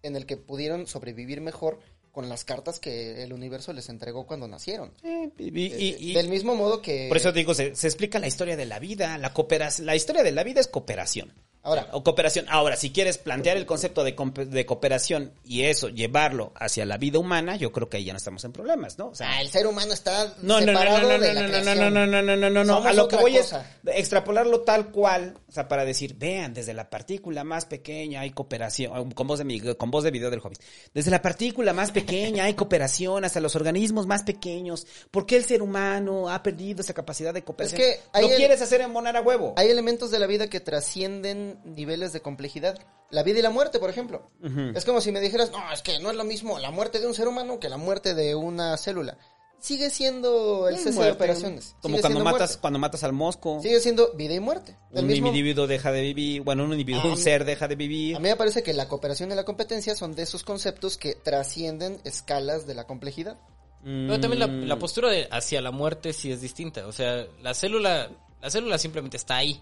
en 0.02 0.14
el 0.16 0.26
que 0.26 0.36
pudieron 0.36 0.86
sobrevivir 0.86 1.40
mejor 1.40 1.78
con 2.12 2.28
las 2.28 2.44
cartas 2.44 2.80
que 2.80 3.22
el 3.22 3.32
universo 3.32 3.72
les 3.72 3.88
entregó 3.88 4.26
cuando 4.26 4.48
nacieron. 4.48 4.92
Eh, 5.04 5.30
y- 5.38 5.66
y- 5.66 5.96
y- 6.10 6.14
Del 6.14 6.28
mismo 6.28 6.54
modo 6.54 6.80
que 6.82 7.06
por 7.08 7.16
eso 7.16 7.32
digo, 7.32 7.54
se, 7.54 7.74
se 7.74 7.86
explica 7.86 8.18
la 8.18 8.26
historia 8.28 8.56
de 8.56 8.66
la 8.66 8.78
vida, 8.78 9.18
la 9.18 9.32
cooperación, 9.32 9.86
la 9.86 9.94
historia 9.96 10.22
de 10.22 10.32
la 10.32 10.42
vida 10.44 10.60
es 10.60 10.68
cooperación. 10.68 11.32
Ahora 11.62 11.88
O 11.92 12.02
cooperación. 12.02 12.46
Ahora, 12.48 12.76
si 12.76 12.90
quieres 12.90 13.18
plantear 13.18 13.56
el 13.56 13.66
concepto 13.66 14.04
de, 14.04 14.14
de 14.46 14.66
cooperación 14.66 15.32
y 15.44 15.64
eso, 15.64 15.88
llevarlo 15.88 16.52
hacia 16.56 16.84
la 16.86 16.96
vida 16.98 17.18
humana, 17.18 17.56
yo 17.56 17.72
creo 17.72 17.88
que 17.88 17.98
ahí 17.98 18.04
ya 18.04 18.12
no 18.12 18.16
estamos 18.18 18.44
en 18.44 18.52
problemas, 18.52 18.98
¿no? 18.98 19.08
O 19.08 19.14
sea, 19.14 19.30
ah, 19.32 19.40
el 19.42 19.48
ser 19.50 19.66
humano 19.66 19.92
está 19.92 20.34
No, 20.42 20.60
no, 20.60 20.66
no, 20.66 20.72
no, 20.72 20.78
separado 20.78 21.00
no, 21.02 21.08
de 21.18 21.18
no, 21.18 21.34
la 21.34 21.34
no, 21.34 21.40
no, 21.40 21.48
creación. 21.62 21.78
no, 21.78 21.90
no, 21.90 22.06
no, 22.06 22.22
no, 22.22 22.36
no, 22.36 22.50
no, 22.50 22.64
no. 22.64 22.84
A 22.88 22.92
lo 22.92 23.08
que 23.08 23.16
voy 23.16 23.36
cosa. 23.36 23.66
es 23.84 23.96
extrapolarlo 23.98 24.60
tal 24.60 24.90
cual, 24.90 25.36
o 25.48 25.52
sea, 25.52 25.68
para 25.68 25.84
decir, 25.84 26.14
vean, 26.16 26.54
desde 26.54 26.74
la 26.74 26.88
partícula 26.90 27.44
más 27.44 27.66
pequeña 27.66 28.20
hay 28.20 28.30
cooperación, 28.30 29.10
con 29.12 29.26
voz 29.26 29.38
de 29.38 29.44
mi- 29.44 29.60
con 29.60 29.90
voz 29.90 30.04
de 30.04 30.10
video 30.10 30.30
del 30.30 30.40
Hobbit. 30.40 30.60
Desde 30.94 31.10
la 31.10 31.20
partícula 31.22 31.72
más 31.72 31.90
pequeña 31.92 32.44
hay 32.44 32.54
cooperación 32.54 33.24
hasta 33.24 33.40
los 33.40 33.56
organismos 33.56 34.06
más 34.06 34.22
pequeños. 34.22 34.86
¿Por 35.10 35.26
qué 35.26 35.36
el 35.36 35.44
ser 35.44 35.62
humano 35.62 36.28
ha 36.30 36.42
perdido 36.42 36.80
esa 36.82 36.94
capacidad 36.94 37.34
de 37.34 37.42
cooperación? 37.42 37.80
Es 37.80 37.98
que 38.12 38.20
Lo 38.20 38.28
el- 38.28 38.36
quieres 38.36 38.60
hacer 38.62 38.80
embonar 38.80 39.16
a 39.16 39.20
huevo. 39.20 39.54
Hay 39.56 39.68
elementos 39.68 40.10
de 40.10 40.18
la 40.18 40.26
vida 40.26 40.48
que 40.48 40.60
trascienden 40.60 41.47
niveles 41.64 42.12
de 42.12 42.20
complejidad. 42.20 42.78
La 43.10 43.22
vida 43.22 43.38
y 43.38 43.42
la 43.42 43.50
muerte, 43.50 43.78
por 43.78 43.90
ejemplo. 43.90 44.30
Es 44.74 44.84
como 44.84 45.00
si 45.00 45.12
me 45.12 45.20
dijeras, 45.20 45.50
no, 45.50 45.72
es 45.72 45.82
que 45.82 45.98
no 46.00 46.10
es 46.10 46.16
lo 46.16 46.24
mismo 46.24 46.58
la 46.58 46.70
muerte 46.70 47.00
de 47.00 47.06
un 47.06 47.14
ser 47.14 47.26
humano 47.28 47.58
que 47.58 47.68
la 47.68 47.76
muerte 47.78 48.14
de 48.14 48.34
una 48.34 48.76
célula. 48.76 49.16
Sigue 49.60 49.90
siendo 49.90 50.68
el 50.68 50.76
Es 50.76 50.84
cese 50.84 51.02
de 51.02 51.10
operaciones. 51.10 51.74
Como 51.82 51.96
Sigue 51.96 52.02
cuando 52.02 52.20
matas, 52.22 52.38
muerte. 52.50 52.58
cuando 52.60 52.78
matas 52.78 53.02
al 53.02 53.12
mosco. 53.12 53.58
Sigue 53.60 53.80
siendo 53.80 54.12
vida 54.14 54.32
y 54.34 54.38
muerte. 54.38 54.76
El 54.92 55.00
Un 55.00 55.06
mismo- 55.08 55.26
individuo 55.28 55.66
deja 55.66 55.90
de 55.90 56.00
vivir, 56.02 56.42
bueno, 56.42 56.62
un 56.62 56.70
individuo, 56.70 57.02
Ah, 57.02 57.06
un 57.06 57.14
mí- 57.14 57.20
ser 57.20 57.44
deja 57.44 57.66
de 57.66 57.74
vivir. 57.74 58.14
A 58.14 58.20
mí 58.20 58.28
me 58.28 58.36
parece 58.36 58.62
que 58.62 58.72
la 58.72 58.86
cooperación 58.86 59.32
y 59.32 59.34
la 59.34 59.44
competencia 59.44 59.96
son 59.96 60.14
de 60.14 60.22
esos 60.22 60.44
conceptos 60.44 60.96
que 60.96 61.16
trascienden 61.16 62.00
escalas 62.04 62.68
de 62.68 62.74
la 62.74 62.86
complejidad. 62.86 63.36
Pero 63.82 64.20
también 64.20 64.38
la, 64.40 64.46
Mm. 64.48 64.64
la 64.68 64.78
postura 64.78 65.08
de 65.10 65.26
hacia 65.30 65.60
la 65.60 65.70
muerte 65.72 66.12
sí 66.12 66.30
es 66.30 66.40
distinta. 66.40 66.86
O 66.86 66.92
sea, 66.92 67.26
la 67.42 67.52
célula, 67.54 68.10
la 68.40 68.50
célula 68.50 68.78
simplemente 68.78 69.16
está 69.16 69.36
ahí. 69.38 69.60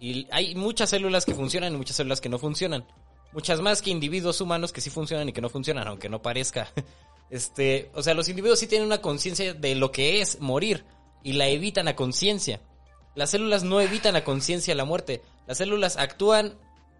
Y 0.00 0.26
hay 0.30 0.54
muchas 0.54 0.90
células 0.90 1.24
que 1.24 1.34
funcionan 1.34 1.74
y 1.74 1.76
muchas 1.76 1.96
células 1.96 2.20
que 2.20 2.28
no 2.28 2.38
funcionan. 2.38 2.86
Muchas 3.32 3.60
más 3.60 3.82
que 3.82 3.90
individuos 3.90 4.40
humanos 4.40 4.72
que 4.72 4.80
sí 4.80 4.90
funcionan 4.90 5.28
y 5.28 5.32
que 5.32 5.40
no 5.40 5.48
funcionan, 5.48 5.86
aunque 5.88 6.08
no 6.08 6.22
parezca. 6.22 6.68
Este, 7.28 7.90
o 7.92 8.04
sea, 8.04 8.14
los 8.14 8.28
individuos 8.28 8.60
sí 8.60 8.68
tienen 8.68 8.86
una 8.86 9.00
conciencia 9.02 9.52
de 9.52 9.74
lo 9.74 9.90
que 9.90 10.20
es 10.20 10.40
morir. 10.40 10.84
y 11.24 11.32
la 11.32 11.48
evitan 11.48 11.88
a 11.88 11.96
conciencia. 11.96 12.60
Las 13.16 13.30
células 13.30 13.64
no 13.64 13.80
evitan 13.80 14.14
a 14.14 14.22
conciencia 14.22 14.76
la 14.76 14.84
muerte. 14.84 15.22
Las 15.48 15.58
células 15.58 15.96
actúan 15.96 16.56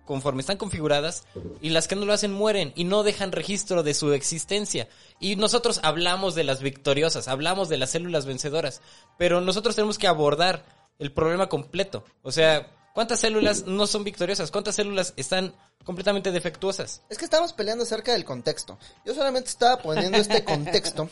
conforme 0.06 0.40
están 0.40 0.56
configuradas 0.56 1.26
y 1.60 1.70
las 1.70 1.88
que 1.88 1.96
no 1.96 2.06
lo 2.06 2.12
hacen 2.12 2.32
mueren 2.32 2.72
y 2.74 2.84
no 2.84 3.02
dejan 3.02 3.32
registro 3.32 3.82
de 3.82 3.92
su 3.92 4.12
existencia. 4.12 4.88
Y 5.20 5.36
nosotros 5.36 5.80
hablamos 5.82 6.34
de 6.34 6.44
las 6.44 6.62
victoriosas, 6.62 7.28
hablamos 7.28 7.68
de 7.68 7.76
las 7.76 7.90
células 7.90 8.24
vencedoras, 8.24 8.80
pero 9.18 9.40
nosotros 9.40 9.74
tenemos 9.74 9.98
que 9.98 10.06
abordar 10.06 10.64
el 10.98 11.12
problema 11.12 11.48
completo. 11.48 12.04
O 12.22 12.32
sea, 12.32 12.72
¿cuántas 12.96 13.20
células 13.20 13.66
no 13.66 13.86
son 13.86 14.02
victoriosas? 14.02 14.50
¿Cuántas 14.50 14.74
células 14.74 15.12
están 15.16 15.54
completamente 15.84 16.32
defectuosas? 16.32 17.02
Es 17.10 17.18
que 17.18 17.26
estamos 17.26 17.52
peleando 17.52 17.84
acerca 17.84 18.12
del 18.14 18.24
contexto. 18.24 18.78
Yo 19.04 19.14
solamente 19.14 19.50
estaba 19.50 19.78
poniendo 19.80 20.16
este 20.18 20.42
contexto 20.42 21.08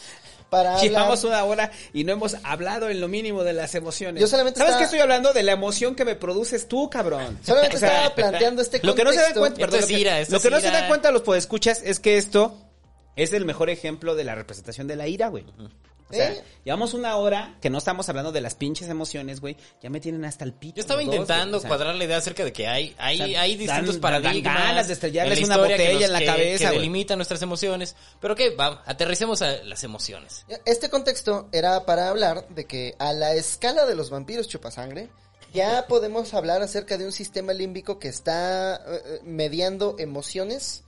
para 0.48 0.70
hablar... 0.78 0.84
Llevamos 0.84 1.22
una 1.24 1.44
hora 1.44 1.70
y 1.92 2.04
no 2.04 2.12
hemos 2.12 2.36
hablado 2.42 2.88
en 2.88 3.00
lo 3.00 3.06
mínimo 3.08 3.44
de 3.44 3.52
las 3.52 3.74
emociones. 3.74 4.20
Yo 4.20 4.26
solamente 4.26 4.58
¿Sabes 4.58 4.70
estaba- 4.72 4.78
qué 4.78 4.84
estoy 4.84 5.00
hablando? 5.00 5.32
De 5.34 5.42
la 5.42 5.52
emoción 5.52 5.94
que 5.94 6.04
me 6.06 6.16
produces 6.16 6.66
tú, 6.66 6.88
cabrón. 6.88 7.38
Solamente 7.44 7.76
O 7.76 7.78
sea, 7.78 7.88
estaba 8.06 8.14
planteando 8.14 8.62
este 8.62 8.80
Lo 8.82 8.94
que 8.94 9.04
no 9.04 9.10
se 9.12 9.16
dan 9.18 9.34
contexto. 9.34 9.40
cuenta, 9.40 9.60
perdón, 9.60 9.78
es 9.80 9.82
lo 9.90 9.94
que- 9.94 10.00
ira, 10.00 10.20
esto 10.20 10.32
lo 10.32 10.36
es 10.38 10.42
que 10.42 10.50
no 10.50 10.60
se 10.60 10.70
dan 10.70 10.88
cuenta 10.88 11.12
los 11.12 11.22
podescuchas 11.22 11.82
es 11.84 12.00
que 12.00 12.16
esto 12.16 12.58
es 13.16 13.32
el 13.32 13.44
mejor 13.44 13.70
ejemplo 13.70 14.14
de 14.16 14.24
la 14.24 14.34
representación 14.34 14.88
de 14.88 14.96
la 14.96 15.06
ira, 15.06 15.28
güey. 15.28 15.44
O 16.10 16.12
sea, 16.14 16.32
¿Eh? 16.32 16.42
llevamos 16.64 16.92
una 16.94 17.16
hora 17.16 17.56
que 17.62 17.70
no 17.70 17.78
estamos 17.78 18.08
hablando 18.08 18.30
de 18.30 18.40
las 18.40 18.54
pinches 18.54 18.88
emociones, 18.88 19.40
güey. 19.40 19.56
Ya 19.82 19.88
me 19.90 20.00
tienen 20.00 20.24
hasta 20.26 20.44
el 20.44 20.52
pito. 20.52 20.76
Yo 20.76 20.80
estaba 20.82 21.00
dos, 21.02 21.12
intentando 21.12 21.52
güey. 21.52 21.58
O 21.58 21.60
sea, 21.60 21.68
cuadrar 21.68 21.94
la 21.94 22.04
idea 22.04 22.18
acerca 22.18 22.44
de 22.44 22.52
que 22.52 22.68
hay, 22.68 22.94
hay, 22.98 23.20
O 23.22 23.26
sea, 23.26 23.40
hay 23.40 23.56
distintos 23.56 23.94
dan- 23.94 24.00
paradigmas. 24.00 24.54
dan 24.54 24.62
ganas 24.68 24.86
de 24.86 24.92
estrellarles 24.92 25.42
una 25.42 25.54
que 25.56 25.60
botella 25.62 25.92
nos- 25.94 26.02
en 26.04 26.12
la 26.12 26.18
que- 26.18 26.26
cabeza, 26.26 26.70
Que 26.70 26.76
delimitan 26.76 27.18
nuestras 27.18 27.42
emociones. 27.42 27.96
Pero 28.20 28.36
que, 28.36 28.50
va, 28.50 28.82
aterricemos 28.86 29.40
a 29.42 29.52
las 29.64 29.82
emociones. 29.82 30.44
Este 30.66 30.90
contexto 30.90 31.48
era 31.52 31.84
para 31.86 32.08
hablar 32.10 32.46
de 32.50 32.66
que 32.66 32.94
a 32.98 33.12
la 33.12 33.32
escala 33.34 33.86
de 33.86 33.94
los 33.96 34.10
vampiros 34.10 34.46
chupasangre 34.46 35.08
ya 35.52 35.86
podemos 35.88 36.34
hablar 36.34 36.62
acerca 36.62 36.98
de 36.98 37.06
un 37.06 37.12
sistema 37.12 37.52
límbico 37.52 37.98
que 37.98 38.08
está 38.08 38.76
eh, 38.76 38.80
eh, 39.06 39.20
mediando 39.24 39.96
emociones 39.98 40.83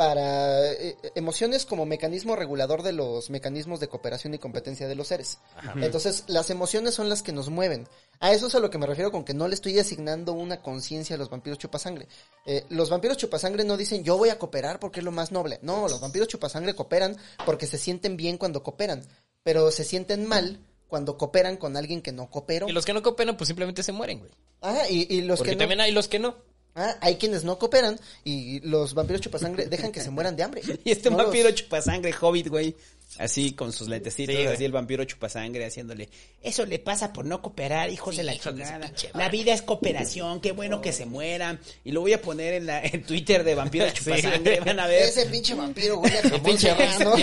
para 0.00 0.72
eh, 0.72 0.96
emociones 1.14 1.66
como 1.66 1.84
mecanismo 1.84 2.34
regulador 2.34 2.82
de 2.82 2.94
los 2.94 3.28
mecanismos 3.28 3.80
de 3.80 3.88
cooperación 3.88 4.32
y 4.32 4.38
competencia 4.38 4.88
de 4.88 4.94
los 4.94 5.08
seres. 5.08 5.40
Entonces, 5.76 6.24
las 6.26 6.48
emociones 6.48 6.94
son 6.94 7.10
las 7.10 7.22
que 7.22 7.32
nos 7.32 7.50
mueven. 7.50 7.86
A 8.18 8.32
eso 8.32 8.46
es 8.46 8.54
a 8.54 8.60
lo 8.60 8.70
que 8.70 8.78
me 8.78 8.86
refiero 8.86 9.12
con 9.12 9.24
que 9.24 9.34
no 9.34 9.46
le 9.46 9.54
estoy 9.54 9.78
asignando 9.78 10.32
una 10.32 10.62
conciencia 10.62 11.16
a 11.16 11.18
los 11.18 11.28
vampiros 11.28 11.58
chupasangre. 11.58 12.08
Eh, 12.46 12.64
los 12.70 12.88
vampiros 12.88 13.18
chupasangre 13.18 13.62
no 13.64 13.76
dicen 13.76 14.02
yo 14.02 14.16
voy 14.16 14.30
a 14.30 14.38
cooperar 14.38 14.80
porque 14.80 15.00
es 15.00 15.04
lo 15.04 15.12
más 15.12 15.32
noble. 15.32 15.58
No, 15.60 15.86
los 15.86 16.00
vampiros 16.00 16.28
chupasangre 16.28 16.72
cooperan 16.72 17.18
porque 17.44 17.66
se 17.66 17.76
sienten 17.76 18.16
bien 18.16 18.38
cuando 18.38 18.62
cooperan, 18.62 19.06
pero 19.42 19.70
se 19.70 19.84
sienten 19.84 20.24
mal 20.24 20.60
cuando 20.88 21.18
cooperan 21.18 21.58
con 21.58 21.76
alguien 21.76 22.00
que 22.00 22.12
no 22.12 22.30
cooperó. 22.30 22.70
Y 22.70 22.72
los 22.72 22.86
que 22.86 22.94
no 22.94 23.02
cooperan, 23.02 23.36
pues 23.36 23.48
simplemente 23.48 23.82
se 23.82 23.92
mueren, 23.92 24.20
güey. 24.20 24.30
Ah, 24.62 24.84
y, 24.88 25.14
y 25.14 25.20
los 25.20 25.40
Porque 25.40 25.50
que 25.50 25.56
no... 25.56 25.60
también 25.60 25.82
hay 25.82 25.92
los 25.92 26.08
que 26.08 26.18
no. 26.18 26.36
Ah, 26.74 26.96
hay 27.00 27.16
quienes 27.16 27.42
no 27.44 27.58
cooperan 27.58 27.98
y 28.24 28.60
los 28.60 28.94
vampiros 28.94 29.20
chupasangre 29.22 29.66
dejan 29.66 29.90
que 29.92 30.00
se 30.00 30.10
mueran 30.10 30.36
de 30.36 30.42
hambre. 30.44 30.62
Y 30.84 30.90
este 30.90 31.10
No 31.10 31.16
los- 31.16 31.26
vampiro 31.26 31.50
chupasangre 31.50 32.14
hobbit, 32.20 32.48
güey. 32.48 32.76
Así 33.18 33.52
con 33.52 33.72
sus 33.72 33.88
lentecitos, 33.88 34.34
Sí, 34.34 34.42
güey. 34.42 34.54
así 34.54 34.64
el 34.64 34.72
vampiro 34.72 35.04
chupasangre 35.04 35.64
haciéndole. 35.66 36.08
Eso 36.42 36.64
le 36.64 36.78
pasa 36.78 37.12
por 37.12 37.24
no 37.24 37.42
cooperar, 37.42 37.90
hijos 37.90 38.16
de 38.16 38.22
la 38.22 38.32
su 38.34 38.50
chingada. 38.50 38.86
pinche 38.86 39.08
La 39.12 39.24
madre". 39.24 39.38
vida 39.38 39.52
es 39.52 39.62
cooperación, 39.62 40.40
qué 40.40 40.52
bueno 40.52 40.80
que 40.80 40.92
se 40.92 41.06
mueran. 41.06 41.58
Y 41.84 41.92
lo 41.92 42.00
voy 42.02 42.12
a 42.12 42.22
poner 42.22 42.54
en 42.54 42.66
la 42.66 42.82
en 42.84 43.02
Twitter 43.04 43.42
de 43.44 43.54
vampiro 43.54 43.86
chupasangre, 43.90 44.60
van 44.60 44.78
a 44.80 44.86
ver. 44.86 45.02
Ese 45.02 45.26
pinche 45.26 45.54
vampiro 45.54 45.98
huele 45.98 46.18
a 46.18 46.22
jamón 46.22 46.42
pinche- 46.42 46.76
serrano. 46.76 47.14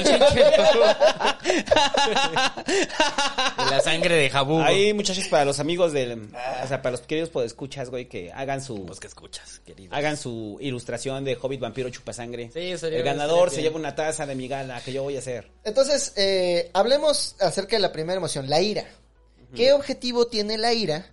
La 3.71 3.81
sangre 3.81 4.15
de 4.15 4.29
jabú. 4.29 4.61
Ahí, 4.61 4.93
muchachos, 4.93 5.27
para 5.29 5.45
los 5.45 5.59
amigos 5.59 5.93
del, 5.93 6.29
o 6.63 6.67
sea, 6.67 6.81
para 6.81 6.91
los 6.91 7.01
queridos 7.01 7.29
podescuchas, 7.29 7.89
güey, 7.89 8.07
que 8.07 8.31
hagan 8.31 8.61
su 8.61 8.85
Pues 8.85 8.99
que 8.99 9.07
escuchas, 9.07 9.61
querido. 9.65 9.93
hagan 9.95 10.17
su 10.17 10.57
ilustración 10.61 11.23
de 11.23 11.37
Hobbit 11.41 11.59
Vampiro 11.59 11.89
Chupasangre. 11.89 12.49
Sí, 12.53 12.77
sería- 12.77 12.99
El 12.99 13.03
ganador 13.03 13.49
se 13.51 13.61
lleva 13.61 13.77
una 13.77 13.95
taza 13.95 14.25
de 14.25 14.35
mi 14.35 14.47
gala 14.47 14.81
que 14.81 14.93
yo 14.93 15.03
voy 15.03 15.15
a 15.15 15.19
hacer. 15.19 15.49
Entonces, 15.79 16.13
eh, 16.15 16.71
hablemos 16.73 17.35
acerca 17.39 17.75
de 17.75 17.81
la 17.83 17.91
primera 17.91 18.17
emoción, 18.17 18.49
la 18.49 18.59
ira. 18.61 18.85
¿Qué 19.53 19.73
objetivo 19.73 20.25
tiene 20.25 20.57
la 20.57 20.73
ira 20.73 21.05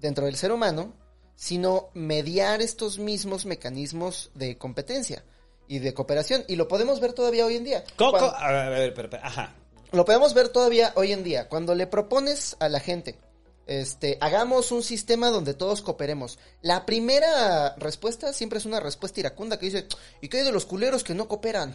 dentro 0.00 0.24
del 0.24 0.34
ser 0.36 0.50
humano 0.50 0.94
sino 1.36 1.90
mediar 1.92 2.62
estos 2.62 2.98
mismos 2.98 3.44
mecanismos 3.44 4.30
de 4.34 4.56
competencia 4.56 5.22
y 5.68 5.78
de 5.80 5.92
cooperación? 5.92 6.42
Y 6.48 6.56
lo 6.56 6.68
podemos 6.68 7.00
ver 7.00 7.12
todavía 7.12 7.44
hoy 7.44 7.56
en 7.56 7.64
día. 7.64 7.84
Coco, 7.96 8.12
Cuando- 8.12 8.34
a 8.34 8.50
ver, 8.50 8.60
a 8.60 8.68
ver, 8.70 8.94
pero, 8.94 9.10
pero, 9.10 9.24
ajá. 9.26 9.56
Lo 9.92 10.06
podemos 10.06 10.32
ver 10.32 10.48
todavía 10.48 10.92
hoy 10.96 11.12
en 11.12 11.22
día. 11.22 11.50
Cuando 11.50 11.74
le 11.74 11.86
propones 11.86 12.56
a 12.60 12.70
la 12.70 12.80
gente, 12.80 13.18
este, 13.66 14.18
hagamos 14.20 14.72
un 14.72 14.82
sistema 14.82 15.30
donde 15.30 15.54
todos 15.54 15.82
cooperemos. 15.82 16.38
La 16.62 16.84
primera 16.84 17.74
respuesta 17.76 18.32
siempre 18.32 18.58
es 18.58 18.66
una 18.66 18.80
respuesta 18.80 19.20
iracunda 19.20 19.58
que 19.58 19.66
dice, 19.66 19.86
¿y 20.20 20.28
qué 20.28 20.38
hay 20.38 20.44
de 20.44 20.52
los 20.52 20.66
culeros 20.66 21.04
que 21.04 21.14
no 21.14 21.28
cooperan? 21.28 21.74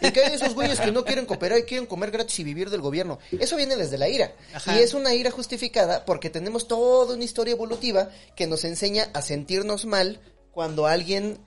¿Y 0.00 0.10
qué 0.10 0.24
hay 0.24 0.30
de 0.30 0.36
esos 0.36 0.54
güeyes 0.54 0.80
que 0.80 0.92
no 0.92 1.04
quieren 1.04 1.26
cooperar 1.26 1.58
y 1.58 1.62
quieren 1.62 1.86
comer 1.86 2.10
gratis 2.10 2.38
y 2.40 2.44
vivir 2.44 2.70
del 2.70 2.80
gobierno? 2.80 3.18
Eso 3.32 3.56
viene 3.56 3.76
desde 3.76 3.98
la 3.98 4.08
ira. 4.08 4.32
Ajá. 4.52 4.76
Y 4.76 4.82
es 4.82 4.94
una 4.94 5.14
ira 5.14 5.30
justificada 5.30 6.04
porque 6.04 6.30
tenemos 6.30 6.66
toda 6.66 7.14
una 7.14 7.24
historia 7.24 7.52
evolutiva 7.52 8.10
que 8.34 8.46
nos 8.46 8.64
enseña 8.64 9.08
a 9.14 9.22
sentirnos 9.22 9.84
mal 9.84 10.20
cuando 10.52 10.86
alguien 10.86 11.38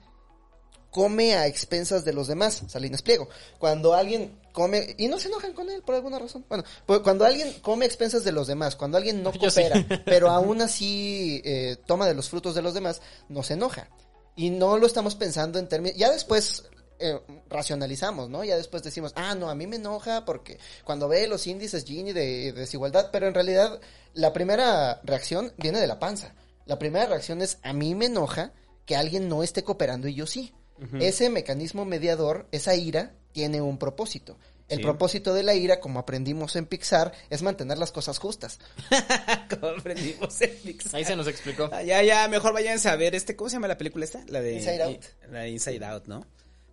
come 0.90 1.34
a 1.34 1.46
expensas 1.46 2.04
de 2.04 2.12
los 2.12 2.28
demás. 2.28 2.62
Salinas 2.68 3.02
Pliego. 3.02 3.28
Cuando 3.58 3.94
alguien 3.94 4.38
come 4.52 4.94
y 4.98 5.08
no 5.08 5.18
se 5.18 5.28
enojan 5.28 5.52
con 5.52 5.68
él 5.70 5.82
por 5.82 5.94
alguna 5.94 6.18
razón. 6.18 6.44
Bueno, 6.48 6.64
pues 6.86 7.00
cuando 7.00 7.24
alguien 7.24 7.52
come 7.62 7.86
expensas 7.86 8.24
de 8.24 8.32
los 8.32 8.46
demás, 8.46 8.76
cuando 8.76 8.98
alguien 8.98 9.22
no 9.22 9.32
sí. 9.32 9.38
coopera, 9.38 9.84
pero 10.04 10.30
aún 10.30 10.60
así 10.62 11.40
eh, 11.44 11.76
toma 11.86 12.06
de 12.06 12.14
los 12.14 12.28
frutos 12.28 12.54
de 12.54 12.62
los 12.62 12.74
demás, 12.74 13.00
no 13.28 13.42
se 13.42 13.54
enoja. 13.54 13.88
Y 14.36 14.50
no 14.50 14.78
lo 14.78 14.86
estamos 14.86 15.14
pensando 15.14 15.58
en 15.58 15.68
términos... 15.68 15.98
Ya 15.98 16.10
después 16.10 16.64
eh, 16.98 17.20
racionalizamos, 17.50 18.30
¿no? 18.30 18.44
Ya 18.44 18.56
después 18.56 18.82
decimos, 18.82 19.12
ah, 19.16 19.34
no, 19.34 19.50
a 19.50 19.54
mí 19.54 19.66
me 19.66 19.76
enoja 19.76 20.24
porque 20.24 20.58
cuando 20.84 21.08
ve 21.08 21.26
los 21.26 21.46
índices 21.46 21.84
Gini 21.84 22.12
de, 22.12 22.52
de 22.52 22.52
desigualdad, 22.52 23.10
pero 23.12 23.26
en 23.26 23.34
realidad 23.34 23.78
la 24.14 24.32
primera 24.32 25.00
reacción 25.04 25.52
viene 25.58 25.80
de 25.80 25.86
la 25.86 25.98
panza. 25.98 26.34
La 26.64 26.78
primera 26.78 27.06
reacción 27.06 27.42
es, 27.42 27.58
a 27.62 27.72
mí 27.72 27.94
me 27.94 28.06
enoja 28.06 28.52
que 28.86 28.96
alguien 28.96 29.28
no 29.28 29.42
esté 29.42 29.64
cooperando 29.64 30.08
y 30.08 30.14
yo 30.14 30.26
sí. 30.26 30.54
Ese 31.00 31.30
mecanismo 31.30 31.84
mediador, 31.84 32.46
esa 32.52 32.74
ira, 32.74 33.14
tiene 33.32 33.60
un 33.60 33.78
propósito. 33.78 34.36
El 34.68 34.78
Sí. 34.78 34.82
propósito 34.84 35.34
de 35.34 35.42
la 35.42 35.54
ira, 35.54 35.80
como 35.80 35.98
aprendimos 35.98 36.56
en 36.56 36.64
Pixar, 36.66 37.12
es 37.28 37.42
mantener 37.42 37.76
las 37.78 37.92
cosas 37.92 38.18
justas. 38.18 38.58
Como 39.50 39.66
aprendimos 39.66 40.40
en 40.40 40.50
Pixar. 40.64 40.96
Ahí 40.96 41.04
se 41.04 41.14
nos 41.14 41.26
explicó. 41.26 41.68
Ah, 41.72 41.82
ya, 41.82 42.02
ya, 42.02 42.26
mejor 42.28 42.54
váyanse 42.54 42.88
a 42.88 42.96
ver 42.96 43.14
este, 43.14 43.36
¿cómo 43.36 43.50
se 43.50 43.56
llama 43.56 43.68
la 43.68 43.76
película 43.76 44.04
esta? 44.06 44.24
La 44.28 44.40
de 44.40 44.54
Inside 44.54 44.82
Out. 44.82 45.04
La 45.30 45.40
de 45.40 45.50
Inside 45.50 45.84
Out, 45.84 46.06
¿no? 46.06 46.26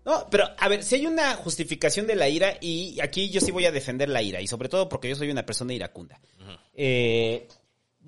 No, 0.06 0.28
pero 0.32 0.46
a 0.58 0.68
ver, 0.70 0.84
si 0.84 0.96
hay 0.96 1.08
una 1.08 1.36
justificación 1.36 2.08
de 2.08 2.16
la 2.16 2.30
ira 2.30 2.58
y 2.62 3.00
aquí 3.02 3.30
yo 3.30 3.42
sí 3.42 3.52
voy 3.52 3.66
a 3.66 3.72
defender 3.72 4.08
la 4.08 4.22
ira 4.22 4.40
y 4.42 4.48
sobre 4.48 4.70
todo 4.70 4.88
porque 4.88 5.10
yo 5.10 5.16
soy 5.16 5.30
una 5.30 5.46
persona 5.46 5.74
iracunda. 5.74 6.20
Eh, 6.74 7.48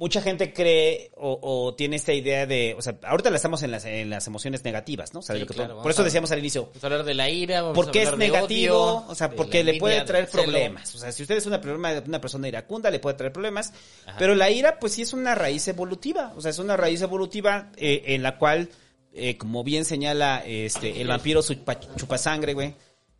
mucha 0.01 0.19
gente 0.21 0.51
cree 0.51 1.11
o, 1.15 1.37
o 1.41 1.75
tiene 1.75 1.95
esta 1.95 2.11
idea 2.11 2.47
de, 2.47 2.73
o 2.75 2.81
sea, 2.81 2.97
ahorita 3.03 3.29
la 3.29 3.35
estamos 3.35 3.61
en 3.61 3.69
las, 3.69 3.85
en 3.85 4.09
las 4.09 4.25
emociones 4.25 4.63
negativas, 4.63 5.13
¿no? 5.13 5.19
O 5.19 5.21
sea, 5.21 5.35
Sí, 5.35 5.41
lo 5.41 5.47
que- 5.47 5.53
claro, 5.53 5.79
por 5.81 5.91
eso 5.91 6.03
decíamos 6.03 6.31
al 6.31 6.39
inicio, 6.39 6.63
Vamos 6.65 6.83
a 6.83 6.87
hablar 6.87 7.03
de 7.05 7.13
la 7.13 7.29
ira, 7.29 7.61
vamos 7.61 7.75
¿Por 7.75 7.89
a 7.89 7.91
qué 7.91 8.01
es 8.01 8.09
de 8.11 8.17
negativo? 8.17 8.75
odio, 8.75 9.05
o 9.07 9.13
sea, 9.15 9.29
porque 9.29 9.63
le 9.63 9.75
puede 9.79 10.01
traer 10.01 10.27
problemas. 10.27 10.95
O 10.95 10.97
sea, 10.97 11.11
si 11.11 11.21
usted 11.21 11.37
es 11.37 11.45
una, 11.45 11.61
una 11.63 12.19
persona 12.19 12.47
iracunda, 12.47 12.89
le 12.89 12.97
puede 12.99 13.15
traer 13.15 13.31
problemas. 13.31 13.73
Ajá. 14.07 14.17
Pero 14.17 14.33
la 14.33 14.49
ira, 14.49 14.79
pues 14.79 14.93
sí 14.93 15.03
es 15.03 15.13
una 15.13 15.35
raíz 15.35 15.67
evolutiva. 15.67 16.33
O 16.35 16.41
sea, 16.41 16.49
es 16.49 16.57
una 16.57 16.75
raíz 16.75 17.01
evolutiva 17.03 17.71
eh, 17.77 18.01
en 18.07 18.23
la 18.23 18.39
cual, 18.39 18.69
eh, 19.13 19.37
como 19.37 19.63
bien 19.63 19.85
señala 19.85 20.41
este 20.43 20.99
el 20.99 21.07
vampiro 21.09 21.41
chupa- 21.41 21.79
chupasangre, 21.95 22.55
güey. 22.55 22.73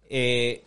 eh, 0.10 0.64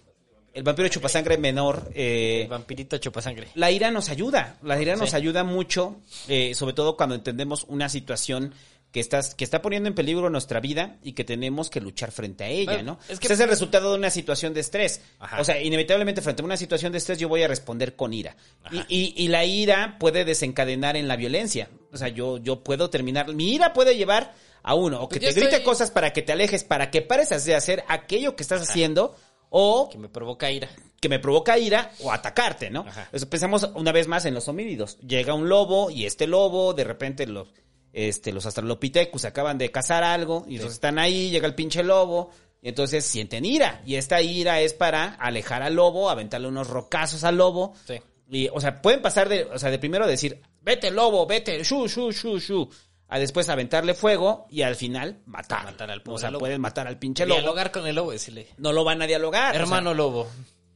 el 0.54 0.62
vampiro 0.62 0.88
chupasangre 0.88 1.36
menor. 1.36 1.90
eh, 1.94 2.42
El 2.42 2.48
vampirito 2.48 2.96
chupasangre. 2.98 3.48
la 3.54 3.70
ira 3.70 3.90
nos 3.90 4.08
ayuda, 4.08 4.56
la 4.62 4.80
ira 4.80 4.96
nos 4.96 5.10
Sí. 5.10 5.16
ayuda 5.16 5.44
mucho, 5.44 5.96
eh, 6.28 6.54
sobre 6.54 6.72
todo 6.74 6.96
cuando 6.96 7.14
entendemos 7.14 7.64
una 7.68 7.88
situación 7.88 8.54
que 8.92 9.00
estás, 9.00 9.34
que 9.34 9.42
está 9.42 9.60
poniendo 9.60 9.88
en 9.88 9.94
peligro 9.96 10.30
nuestra 10.30 10.60
vida 10.60 10.98
y 11.02 11.14
que 11.14 11.24
tenemos 11.24 11.68
que 11.68 11.80
luchar 11.80 12.12
frente 12.12 12.44
a 12.44 12.48
ella, 12.48 12.74
Bueno, 12.74 12.92
¿no? 12.92 13.12
es 13.12 13.18
que- 13.18 13.32
es 13.32 13.40
el 13.40 13.48
resultado 13.48 13.90
de 13.90 13.98
una 13.98 14.08
situación 14.08 14.54
de 14.54 14.60
estrés. 14.60 15.00
Ajá. 15.18 15.40
O 15.40 15.44
sea, 15.44 15.60
inevitablemente 15.60 16.22
frente 16.22 16.42
a 16.42 16.44
una 16.44 16.56
situación 16.56 16.92
de 16.92 16.98
estrés 16.98 17.18
yo 17.18 17.28
voy 17.28 17.42
a 17.42 17.48
responder 17.48 17.96
con 17.96 18.12
ira. 18.14 18.36
Y, 18.70 18.78
y- 18.88 19.14
y 19.16 19.26
la 19.28 19.44
ira 19.44 19.96
puede 19.98 20.24
desencadenar 20.24 20.96
en 20.96 21.08
la 21.08 21.16
violencia. 21.16 21.68
O 21.92 21.96
sea, 21.96 22.06
yo, 22.06 22.38
yo 22.38 22.62
puedo 22.62 22.88
terminar, 22.88 23.34
mi 23.34 23.52
ira 23.52 23.72
puede 23.72 23.96
llevar 23.96 24.32
a 24.62 24.74
uno, 24.76 25.02
o 25.02 25.08
que 25.08 25.18
Pues 25.18 25.34
te 25.34 25.40
grite 25.40 25.56
estoy- 25.56 25.64
cosas 25.64 25.90
para 25.90 26.12
que 26.12 26.22
te 26.22 26.30
alejes, 26.30 26.62
para 26.62 26.92
que 26.92 27.02
pares 27.02 27.44
de 27.44 27.54
hacer 27.56 27.82
aquello 27.88 28.36
que 28.36 28.44
estás 28.44 28.62
haciendo, 28.62 29.16
o 29.56 29.88
Que 29.88 29.98
me 29.98 30.08
provoca 30.08 30.50
ira. 30.50 30.68
que 31.00 31.08
me 31.08 31.20
provoca 31.20 31.56
ira 31.56 31.92
o 32.00 32.10
atacarte, 32.10 32.70
¿no? 32.70 32.80
Ajá. 32.80 33.08
Eso 33.12 33.28
pensamos 33.30 33.70
una 33.74 33.92
vez 33.92 34.08
más 34.08 34.24
en 34.24 34.34
los 34.34 34.48
homínidos. 34.48 34.98
Llega 34.98 35.32
un 35.32 35.48
lobo 35.48 35.90
y 35.90 36.06
este 36.06 36.26
lobo, 36.26 36.74
de 36.74 36.82
repente 36.82 37.24
los, 37.28 37.46
este, 37.92 38.32
los 38.32 38.46
astralopithecus 38.46 39.24
acaban 39.24 39.56
de 39.56 39.70
cazar 39.70 40.02
algo 40.02 40.44
y 40.48 40.54
entonces 40.56 40.74
están 40.74 40.98
ahí, 40.98 41.30
llega 41.30 41.46
el 41.46 41.54
pinche 41.54 41.84
lobo 41.84 42.30
y 42.60 42.68
entonces 42.70 43.04
sienten 43.04 43.44
ira. 43.44 43.80
Y 43.86 43.94
esta 43.94 44.20
ira 44.20 44.60
es 44.60 44.74
para 44.74 45.14
alejar 45.14 45.62
al 45.62 45.74
lobo, 45.74 46.10
aventarle 46.10 46.48
unos 46.48 46.66
rocazos 46.68 47.22
al 47.22 47.36
lobo. 47.36 47.74
Sí. 47.86 47.94
Y, 48.28 48.48
o 48.48 48.60
sea, 48.60 48.82
pueden 48.82 49.02
pasar 49.02 49.28
de, 49.28 49.44
o 49.44 49.58
sea, 49.58 49.70
de 49.70 49.78
primero 49.78 50.06
decir, 50.08 50.40
vete 50.62 50.90
lobo, 50.90 51.26
vete, 51.26 51.62
shu, 51.62 51.86
shu, 51.86 52.10
shu, 52.10 52.40
shu. 52.40 52.68
A 53.14 53.18
después 53.20 53.48
aventarle 53.48 53.94
fuego 53.94 54.46
y 54.50 54.62
al 54.62 54.74
final 54.74 55.20
matar. 55.26 55.62
Matar 55.66 55.88
al 55.88 56.02
O 56.04 56.18
sea, 56.18 56.32
lobo. 56.32 56.40
pueden 56.40 56.60
matar 56.60 56.88
al 56.88 56.98
pinche 56.98 57.24
lobo. 57.24 57.38
Dialogar 57.40 57.70
con 57.70 57.86
el 57.86 57.94
lobo, 57.94 58.10
decirle, 58.10 58.48
No 58.56 58.72
lo 58.72 58.82
van 58.82 59.00
a 59.02 59.06
dialogar. 59.06 59.50
o 59.50 59.52
sea, 59.52 59.60
hermano 59.62 59.94
lobo. 59.94 60.26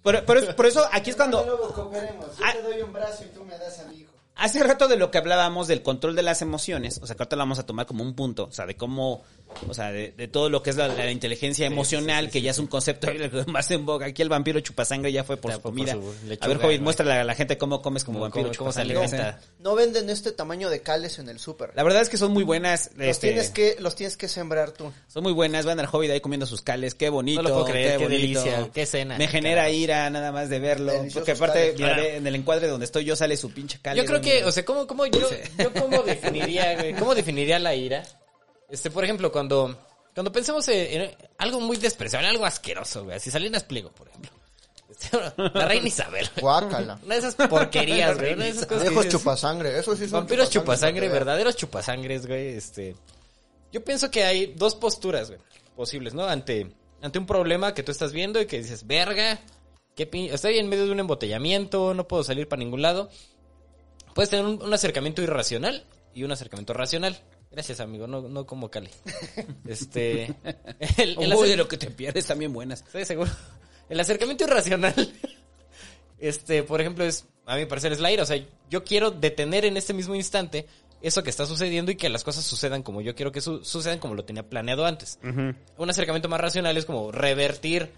por, 0.02 0.24
por 0.24 0.36
eso, 0.39 0.55
por 0.55 0.66
eso 0.66 0.89
aquí 0.93 1.10
es 1.10 1.16
cuando... 1.16 1.44
Luego 1.44 1.73
cooperemos. 1.74 2.27
Yo 2.39 2.44
Ah. 2.47 2.52
te 2.52 2.62
doy 2.62 2.81
un 2.82 2.93
brazo 2.93 3.24
y 3.24 3.35
tú 3.35 3.44
me 3.44 3.59
das 3.59 3.81
a 3.81 3.85
mi 3.89 3.97
hijo. 4.02 4.12
Hace 4.39 4.62
rato 4.62 4.89
de 4.89 4.97
lo 4.97 5.10
que 5.10 5.19
hablábamos 5.19 5.66
del 5.69 5.82
control 5.82 6.15
de 6.16 6.23
las 6.23 6.43
emociones, 6.43 7.01
o 7.02 7.06
sea, 7.06 7.16
que 7.16 7.23
ahorita 7.23 7.36
lo 7.36 7.40
vamos 7.43 7.59
a 7.59 7.66
tomar 7.66 7.86
como 7.86 8.02
un 8.05 8.15
punto, 8.15 8.44
o 8.44 8.52
sea, 8.52 8.66
de 8.66 8.77
cómo, 8.77 9.23
o 9.69 9.74
sea, 9.74 9.90
de, 9.90 10.12
de 10.12 10.28
todo 10.28 10.48
lo 10.48 10.62
que 10.62 10.70
es 10.70 10.77
la, 10.77 10.86
la 10.89 11.10
inteligencia 11.10 11.66
emocional, 11.66 12.31
que 12.31 12.40
ya 12.40 12.52
es 12.52 12.59
un 12.59 12.69
concepto 12.69 13.09
más 13.48 13.70
en 13.73 13.85
boga. 13.85 14.06
Aquí 14.06 14.23
el 14.23 14.28
vampiro 14.28 14.60
chupasangre 14.60 15.10
ya 15.12 15.24
fue 15.24 15.36
por 15.39 15.51
Ya 15.51 15.56
su 15.56 15.62
fue 15.62 15.70
por 15.73 15.81
comida. 15.81 15.93
a 15.93 16.47
ver, 16.47 16.56
Joven, 16.59 16.60
güey. 16.60 16.78
muéstrale 16.78 17.12
a 17.15 17.24
la 17.24 17.35
gente 17.35 17.59
cómo 17.59 17.82
comes 17.82 18.05
como 18.05 18.19
Cómo 18.20 18.31
vampiro 18.31 18.52
cómo 18.56 18.73
se 18.73 18.85
chupasangre. 18.86 19.35
No 19.59 19.74
venden 19.74 20.09
este 20.09 20.31
tamaño 20.32 20.70
de 20.70 20.82
cales 20.82 21.19
en 21.19 21.28
el 21.28 21.39
súper. 21.40 21.73
La 21.74 21.82
verdad 21.82 22.02
es 22.02 22.09
que 22.09 22.16
son 22.16 22.32
muy 22.32 22.44
buenas, 22.44 22.90
Los 22.97 23.09
este, 23.09 23.28
tienes 23.28 23.51
que 23.51 23.77
los 23.81 23.97
tienes 23.97 24.16
que 24.16 24.28
sembrar 24.28 24.70
tú. 24.70 24.93
son 25.09 25.24
muy 25.24 25.32
buenas, 25.32 25.66
van 25.66 25.81
al 25.81 25.89
Hobbit 25.90 26.12
ahí 26.12 26.20
comiendo 26.20 26.47
sus 26.47 26.62
cales, 26.62 26.94
qué 26.94 27.09
bonito, 27.09 27.43
No 27.43 27.48
lo 27.48 27.55
puedo 27.56 27.66
creer, 27.66 27.98
qué 27.98 28.05
bonito. 28.05 28.40
delicia, 28.43 28.70
qué 28.73 28.86
cena. 28.86 29.19
Me 29.19 29.27
genera 29.27 29.69
ira 29.70 30.09
nada 30.10 30.31
más 30.31 30.48
de 30.48 30.60
verlo, 30.60 30.93
Deliciosos 30.93 31.15
porque 31.15 31.32
aparte, 31.32 31.74
mira, 31.77 32.06
en 32.06 32.27
el 32.27 32.35
encuadre 32.36 32.69
donde 32.69 32.85
estoy 32.86 33.05
yo 33.05 33.16
sale 33.16 33.36
su 33.36 33.51
pinche 33.51 33.81
cale. 33.82 34.01
Yo 34.01 34.06
creo 34.06 34.19
güey, 34.20 34.28
que, 34.31 34.45
o 34.45 34.53
sea, 34.53 34.65
¿cómo, 34.65 34.87
cómo 34.87 35.07
yo, 35.07 35.29
yo 35.59 35.73
cómo 35.73 36.03
definiría, 36.03 36.75
güey? 36.75 36.95
¿Cómo 36.95 37.15
definiría 37.15 37.59
la 37.59 37.75
ira? 37.75 38.03
Este, 38.69 38.91
por 38.91 39.05
ejemplo, 39.05 39.33
cuando, 39.33 39.79
cuando 40.15 40.33
pensemos 40.33 40.69
en, 40.69 41.03
en 41.03 41.17
algo 41.39 41.61
muy 41.61 41.77
despreciable, 41.77 42.29
algo 42.29 42.45
asqueroso, 42.45 43.05
güey. 43.05 43.19
Si 43.21 43.31
Salinas 43.31 43.65
Pliego, 43.65 43.91
por 43.93 44.09
ejemplo. 44.09 44.31
Este, 44.89 45.17
la 45.37 45.67
reina 45.67 45.89
Isabel. 45.89 46.29
Guácala. 46.41 46.99
Una 47.05 47.15
de 47.15 47.21
esas 47.21 47.35
porquerías, 47.35 48.19
güey. 48.19 48.35
Una 48.35 48.45
de 48.45 48.51
esas 48.51 48.67
cosas 48.67 48.85
Viejos 48.85 49.09
chupasangre, 49.09 49.79
eso 49.79 49.95
sí 49.95 50.05
son 50.09 50.21
Vampiros 50.21 50.51
chupasangre, 50.51 51.03
chupasangre, 51.03 51.09
verdaderos 51.09 51.57
chupasangres, 51.57 52.27
güey. 52.27 52.49
Este, 52.49 52.97
yo 53.73 53.85
pienso 53.85 54.11
que 54.11 54.25
hay 54.25 54.55
dos 54.57 54.75
posturas, 54.75 55.29
güey, 55.29 55.41
posibles, 55.77 56.15
¿no? 56.15 56.25
Ante, 56.27 56.71
ante 57.03 57.19
un 57.19 57.27
problema 57.27 57.75
que 57.75 57.83
tú 57.83 57.93
estás 57.93 58.13
viendo 58.13 58.41
y 58.41 58.47
que 58.47 58.59
dices, 58.59 58.87
verga, 58.87 59.41
qué 59.95 60.07
pin... 60.07 60.33
estoy 60.33 60.59
en 60.59 60.69
medio 60.69 60.87
de 60.87 60.93
un 60.93 61.01
embotellamiento, 61.01 61.95
no 61.95 62.09
puedo 62.09 62.25
salir 62.25 62.49
para 62.49 62.61
ningún 62.61 62.83
lado. 62.83 63.11
Puedes 64.19 64.31
tener 64.31 64.47
un, 64.47 64.61
un 64.61 64.74
acercamiento 64.74 65.23
irracional 65.23 65.85
y 66.12 66.24
un 66.24 66.32
acercamiento 66.32 66.73
racional. 66.73 67.16
Gracias, 67.53 67.78
amigo, 67.78 68.09
no, 68.09 68.23
no 68.23 68.47
como 68.47 68.69
Cali. 68.69 68.90
Este, 69.65 70.24
el, 70.97 71.16
el 71.20 71.35
Uy, 71.35 71.51
de 71.51 71.57
lo 71.57 71.69
que 71.69 71.77
te 71.77 71.89
pierdes 71.89 72.27
también 72.27 72.53
buenas. 72.53 72.81
Estoy 72.85 73.05
seguro. 73.05 73.31
El 73.89 74.01
acercamiento 74.01 74.43
irracional, 74.43 74.93
este, 76.19 76.65
por 76.65 76.81
ejemplo, 76.81 77.05
es, 77.05 77.27
a 77.47 77.55
mi 77.55 77.66
parecer, 77.66 77.93
es 77.93 78.01
la 78.01 78.11
ira. 78.11 78.24
O 78.24 78.27
sea, 78.27 78.45
yo 78.69 78.82
quiero 78.82 79.12
detener 79.12 79.65
en 79.65 79.77
este 79.77 79.95
mismo 79.95 80.16
instante 80.16 80.66
eso 81.01 81.23
que 81.23 81.31
está 81.31 81.47
sucediendo 81.47 81.93
y 81.93 81.95
que 81.95 82.09
las 82.09 82.24
cosas 82.24 82.43
sucedan 82.43 82.82
como 82.82 83.01
yo 83.01 83.15
quiero 83.15 83.31
que 83.31 83.40
su- 83.40 83.65
sucedan, 83.65 84.01
como 84.01 84.15
lo 84.16 84.24
tenía 84.24 84.43
planeado 84.43 84.85
antes. 84.85 85.20
Un 85.23 85.90
acercamiento 85.90 86.28
más 86.28 86.40
racional 86.40 86.77
es 86.77 86.86
como 86.86 87.12
revertir 87.12 87.93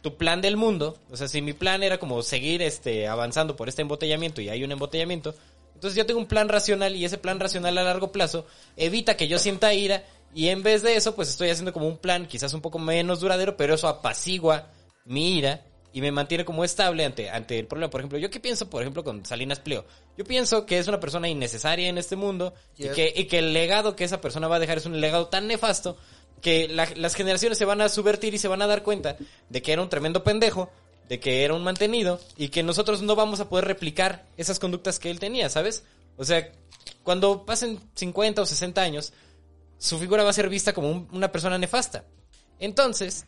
tu 0.00 0.16
plan 0.16 0.40
del 0.40 0.56
mundo. 0.56 0.96
O 1.10 1.16
sea, 1.18 1.28
si 1.28 1.42
mi 1.42 1.52
plan 1.52 1.82
era 1.82 1.98
como 1.98 2.22
seguir 2.22 2.62
este, 2.62 3.06
avanzando 3.06 3.54
por 3.54 3.68
este 3.68 3.82
embotellamiento 3.82 4.40
y 4.40 4.48
hay 4.48 4.64
un 4.64 4.72
embotellamiento, 4.72 5.34
entonces 5.78 5.96
yo 5.96 6.04
tengo 6.06 6.18
un 6.18 6.26
plan 6.26 6.48
racional 6.48 6.96
y 6.96 7.04
ese 7.04 7.18
plan 7.18 7.38
racional 7.38 7.78
a 7.78 7.84
largo 7.84 8.10
plazo 8.10 8.46
evita 8.76 9.16
que 9.16 9.28
yo 9.28 9.38
sienta 9.38 9.72
ira 9.72 10.04
y 10.34 10.48
en 10.48 10.62
vez 10.64 10.82
de 10.82 10.96
eso, 10.96 11.14
pues 11.14 11.28
estoy 11.30 11.50
haciendo 11.50 11.72
como 11.72 11.86
un 11.86 11.96
plan 11.98 12.26
quizás 12.26 12.52
un 12.52 12.60
poco 12.60 12.78
menos 12.80 13.20
duradero, 13.20 13.56
pero 13.56 13.74
eso 13.74 13.88
apacigua 13.88 14.66
mi 15.04 15.38
ira 15.38 15.64
y 15.92 16.00
me 16.02 16.12
mantiene 16.12 16.44
como 16.44 16.64
estable 16.64 17.04
ante, 17.04 17.30
ante 17.30 17.58
el 17.58 17.66
problema. 17.66 17.90
Por 17.90 18.00
ejemplo, 18.02 18.18
yo 18.18 18.28
qué 18.28 18.40
pienso, 18.40 18.68
por 18.68 18.82
ejemplo, 18.82 19.02
con 19.02 19.24
Salinas 19.24 19.58
Pliego. 19.60 19.84
Yo 20.18 20.24
pienso 20.24 20.66
que 20.66 20.78
es 20.78 20.86
una 20.86 21.00
persona 21.00 21.28
innecesaria 21.28 21.88
en 21.88 21.96
este 21.96 22.14
mundo 22.16 22.52
y 22.76 22.88
que, 22.94 23.12
y 23.16 23.24
que 23.24 23.38
el 23.38 23.52
legado 23.54 23.96
que 23.96 24.04
esa 24.04 24.20
persona 24.20 24.48
va 24.48 24.56
a 24.56 24.60
dejar 24.60 24.78
es 24.78 24.86
un 24.86 25.00
legado 25.00 25.28
tan 25.28 25.46
nefasto 25.46 25.96
que 26.42 26.68
la- 26.68 26.88
las 26.96 27.14
generaciones 27.14 27.56
se 27.56 27.64
van 27.64 27.80
a 27.80 27.88
subvertir 27.88 28.34
y 28.34 28.38
se 28.38 28.48
van 28.48 28.60
a 28.62 28.66
dar 28.66 28.82
cuenta 28.82 29.16
de 29.48 29.62
que 29.62 29.72
era 29.72 29.80
un 29.82 29.88
tremendo 29.88 30.22
pendejo, 30.22 30.70
de 31.08 31.18
que 31.20 31.44
era 31.44 31.54
un 31.54 31.64
mantenido 31.64 32.20
y 32.36 32.48
que 32.48 32.62
nosotros 32.62 33.02
no 33.02 33.16
vamos 33.16 33.40
a 33.40 33.48
poder 33.48 33.64
replicar 33.64 34.26
esas 34.36 34.58
conductas 34.58 34.98
que 34.98 35.10
él 35.10 35.18
tenía, 35.18 35.48
¿sabes? 35.48 35.84
O 36.16 36.24
sea, 36.24 36.50
cuando 37.02 37.44
pasen 37.46 37.80
50 37.94 38.42
o 38.42 38.46
60 38.46 38.82
años, 38.82 39.12
su 39.78 39.98
figura 39.98 40.24
va 40.24 40.30
a 40.30 40.34
ser 40.34 40.48
vista 40.48 40.72
como 40.72 40.90
un- 40.90 41.08
una 41.12 41.30
persona 41.32 41.56
nefasta. 41.58 42.04
Entonces, 42.58 43.24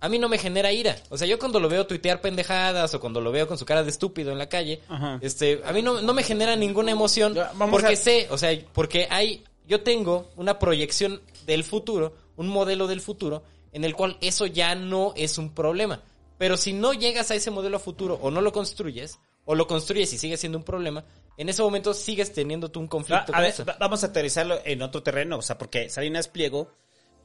a 0.00 0.08
mí 0.08 0.18
no 0.18 0.28
me 0.28 0.38
genera 0.38 0.72
ira. 0.72 0.96
O 1.10 1.18
sea, 1.18 1.26
yo 1.28 1.38
cuando 1.38 1.60
lo 1.60 1.68
veo 1.68 1.86
tuitear 1.86 2.20
pendejadas 2.20 2.94
o 2.94 3.00
cuando 3.00 3.20
lo 3.20 3.30
veo 3.30 3.46
con 3.46 3.58
su 3.58 3.66
cara 3.66 3.82
de 3.82 3.90
estúpido 3.90 4.32
en 4.32 4.38
la 4.38 4.48
calle, 4.48 4.80
Ajá. 4.88 5.18
este, 5.20 5.60
a 5.64 5.72
mí 5.72 5.82
no, 5.82 6.00
no 6.00 6.14
me 6.14 6.22
genera 6.22 6.56
ninguna 6.56 6.90
emoción 6.92 7.34
Ya, 7.34 7.52
porque 7.70 7.92
a- 7.92 7.96
sé, 7.96 8.26
o 8.30 8.38
sea, 8.38 8.58
porque 8.72 9.06
hay, 9.10 9.44
yo 9.68 9.82
tengo 9.82 10.30
una 10.36 10.58
proyección 10.58 11.20
del 11.46 11.64
futuro, 11.64 12.14
un 12.36 12.48
modelo 12.48 12.86
del 12.86 13.00
futuro, 13.02 13.42
en 13.72 13.84
el 13.84 13.94
cual 13.94 14.16
eso 14.22 14.46
ya 14.46 14.74
no 14.74 15.12
es 15.16 15.36
un 15.38 15.54
problema. 15.54 16.00
Pero 16.40 16.56
si 16.56 16.72
no 16.72 16.94
llegas 16.94 17.30
a 17.30 17.34
ese 17.34 17.50
modelo 17.50 17.76
a 17.76 17.80
futuro 17.80 18.18
o 18.22 18.30
no 18.30 18.40
lo 18.40 18.50
construyes, 18.50 19.18
o 19.44 19.54
lo 19.54 19.66
construyes 19.66 20.10
y 20.14 20.16
sigue 20.18 20.38
siendo 20.38 20.56
un 20.56 20.64
problema, 20.64 21.04
en 21.36 21.50
ese 21.50 21.60
momento 21.62 21.92
sigues 21.92 22.32
teniendo 22.32 22.70
tú 22.70 22.80
un 22.80 22.88
conflicto 22.88 23.24
a 23.32 23.34
con 23.34 23.40
ver, 23.42 23.50
eso. 23.50 23.66
va- 23.66 23.76
vamos 23.78 24.02
a 24.02 24.06
aterrizarlo 24.06 24.58
en 24.64 24.80
otro 24.80 25.02
terreno, 25.02 25.36
o 25.36 25.42
sea, 25.42 25.58
porque 25.58 25.90
Salinas 25.90 26.28
Pliego 26.28 26.70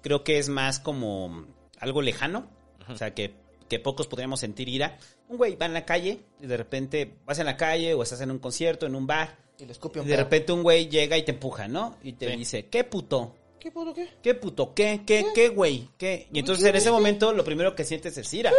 creo 0.01 0.25
que 0.25 0.37
es 0.37 0.49
más 0.49 0.81
como 0.81 1.45
algo 1.79 2.01
lejano, 2.01 2.49
o 2.89 2.97
sea, 2.97 3.13
que, 3.13 3.33
que 3.69 3.79
pocos 3.79 4.05
podríamos 4.07 4.41
sentir 4.41 4.67
ira. 4.67 4.97
Un 5.29 5.37
güey 5.37 5.55
va 5.55 5.65
en 5.65 5.73
la 5.75 5.85
calle 5.85 6.19
y 6.41 6.45
de 6.47 6.57
repente 6.57 7.15
vas 7.25 7.39
en 7.39 7.45
la 7.45 7.55
calle 7.55 7.93
o 7.93 8.03
estás 8.03 8.19
en 8.19 8.31
un 8.31 8.39
concierto, 8.39 8.85
en 8.85 8.95
un 8.95 9.07
bar, 9.07 9.37
Y 9.57 9.65
le 9.65 9.71
escupe 9.71 9.99
y 9.99 10.03
de 10.03 10.09
pedo. 10.09 10.23
repente 10.23 10.51
un 10.51 10.61
güey 10.61 10.89
llega 10.89 11.17
y 11.17 11.23
te 11.23 11.31
empuja, 11.31 11.69
¿no? 11.69 11.95
Y 12.03 12.11
te 12.13 12.29
Sí. 12.31 12.35
dice, 12.35 12.65
¿qué 12.67 12.83
puto? 12.83 13.33
¿Qué 13.61 13.71
puto 13.71 13.93
qué? 13.93 14.09
¿Qué 14.21 14.35
puto? 14.35 14.73
¿Qué? 14.75 15.03
¿Qué? 15.07 15.25
¿Qué, 15.33 15.47
güey? 15.47 15.87
¿Qué? 15.97 16.27
Y 16.33 16.39
entonces 16.39 16.65
en 16.65 16.75
ese 16.75 16.91
momento 16.91 17.31
lo 17.31 17.45
primero 17.45 17.73
que 17.75 17.85
sientes 17.85 18.17
es 18.17 18.31
ira. 18.33 18.51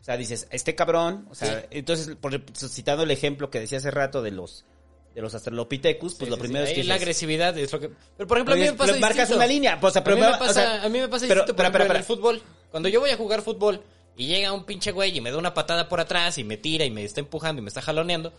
O 0.00 0.04
sea, 0.04 0.16
dices, 0.16 0.48
este 0.50 0.74
cabrón, 0.74 1.26
o 1.30 1.34
sea, 1.34 1.66
entonces, 1.70 2.16
por, 2.16 2.32
citando 2.54 3.02
el 3.02 3.10
ejemplo 3.10 3.50
que 3.50 3.60
decía 3.60 3.78
hace 3.78 3.90
rato 3.90 4.22
de 4.22 4.30
los 4.30 4.64
de 5.14 5.20
los 5.22 5.34
Australopithecus, 5.34 6.14
pues 6.14 6.26
Sí, 6.26 6.30
lo 6.30 6.36
sí, 6.36 6.40
primero 6.40 6.64
sí. 6.66 6.70
es 6.72 6.78
que 6.78 6.84
la 6.84 6.94
dices, 6.94 7.02
agresividad 7.02 7.58
es 7.58 7.72
lo 7.72 7.80
que... 7.80 7.90
Pero 8.16 8.28
por 8.28 8.36
ejemplo, 8.38 8.54
a 8.54 8.56
mí 8.56 8.62
me 8.62 8.72
pasa 8.74 8.92
marcas 8.92 9.16
distinto. 9.16 9.36
una 9.36 9.46
línea, 9.46 9.80
pues, 9.80 9.90
o 9.90 9.92
sea, 9.94 10.04
pero 10.04 10.16
a, 10.16 10.20
mí 10.20 10.24
me 10.24 10.38
pasa, 10.38 10.50
o 10.50 10.54
sea, 10.54 10.82
a 10.84 10.88
mí 10.88 10.98
me 11.00 11.08
pasa 11.08 11.26
pero- 11.26 11.40
distinto, 11.40 11.56
por 11.56 11.56
pero, 11.56 11.68
ejemplo, 11.68 11.80
pero, 11.82 11.94
en 11.94 11.96
el 11.96 12.04
fútbol. 12.04 12.42
Cuando 12.70 12.88
yo 12.88 13.00
voy 13.00 13.10
a 13.10 13.16
jugar 13.16 13.42
fútbol 13.42 13.82
y 14.16 14.28
llega 14.28 14.52
un 14.52 14.64
pinche 14.64 14.92
güey 14.92 15.16
y 15.16 15.20
me 15.20 15.32
da 15.32 15.36
una 15.38 15.52
patada 15.52 15.88
por 15.88 15.98
atrás 16.00 16.38
y 16.38 16.44
me 16.44 16.56
tira 16.58 16.84
y 16.84 16.92
me 16.92 17.02
está 17.04 17.18
empujando 17.18 17.60
y 17.60 17.64
me 17.64 17.68
está 17.68 17.82
jaloneando, 17.82 18.32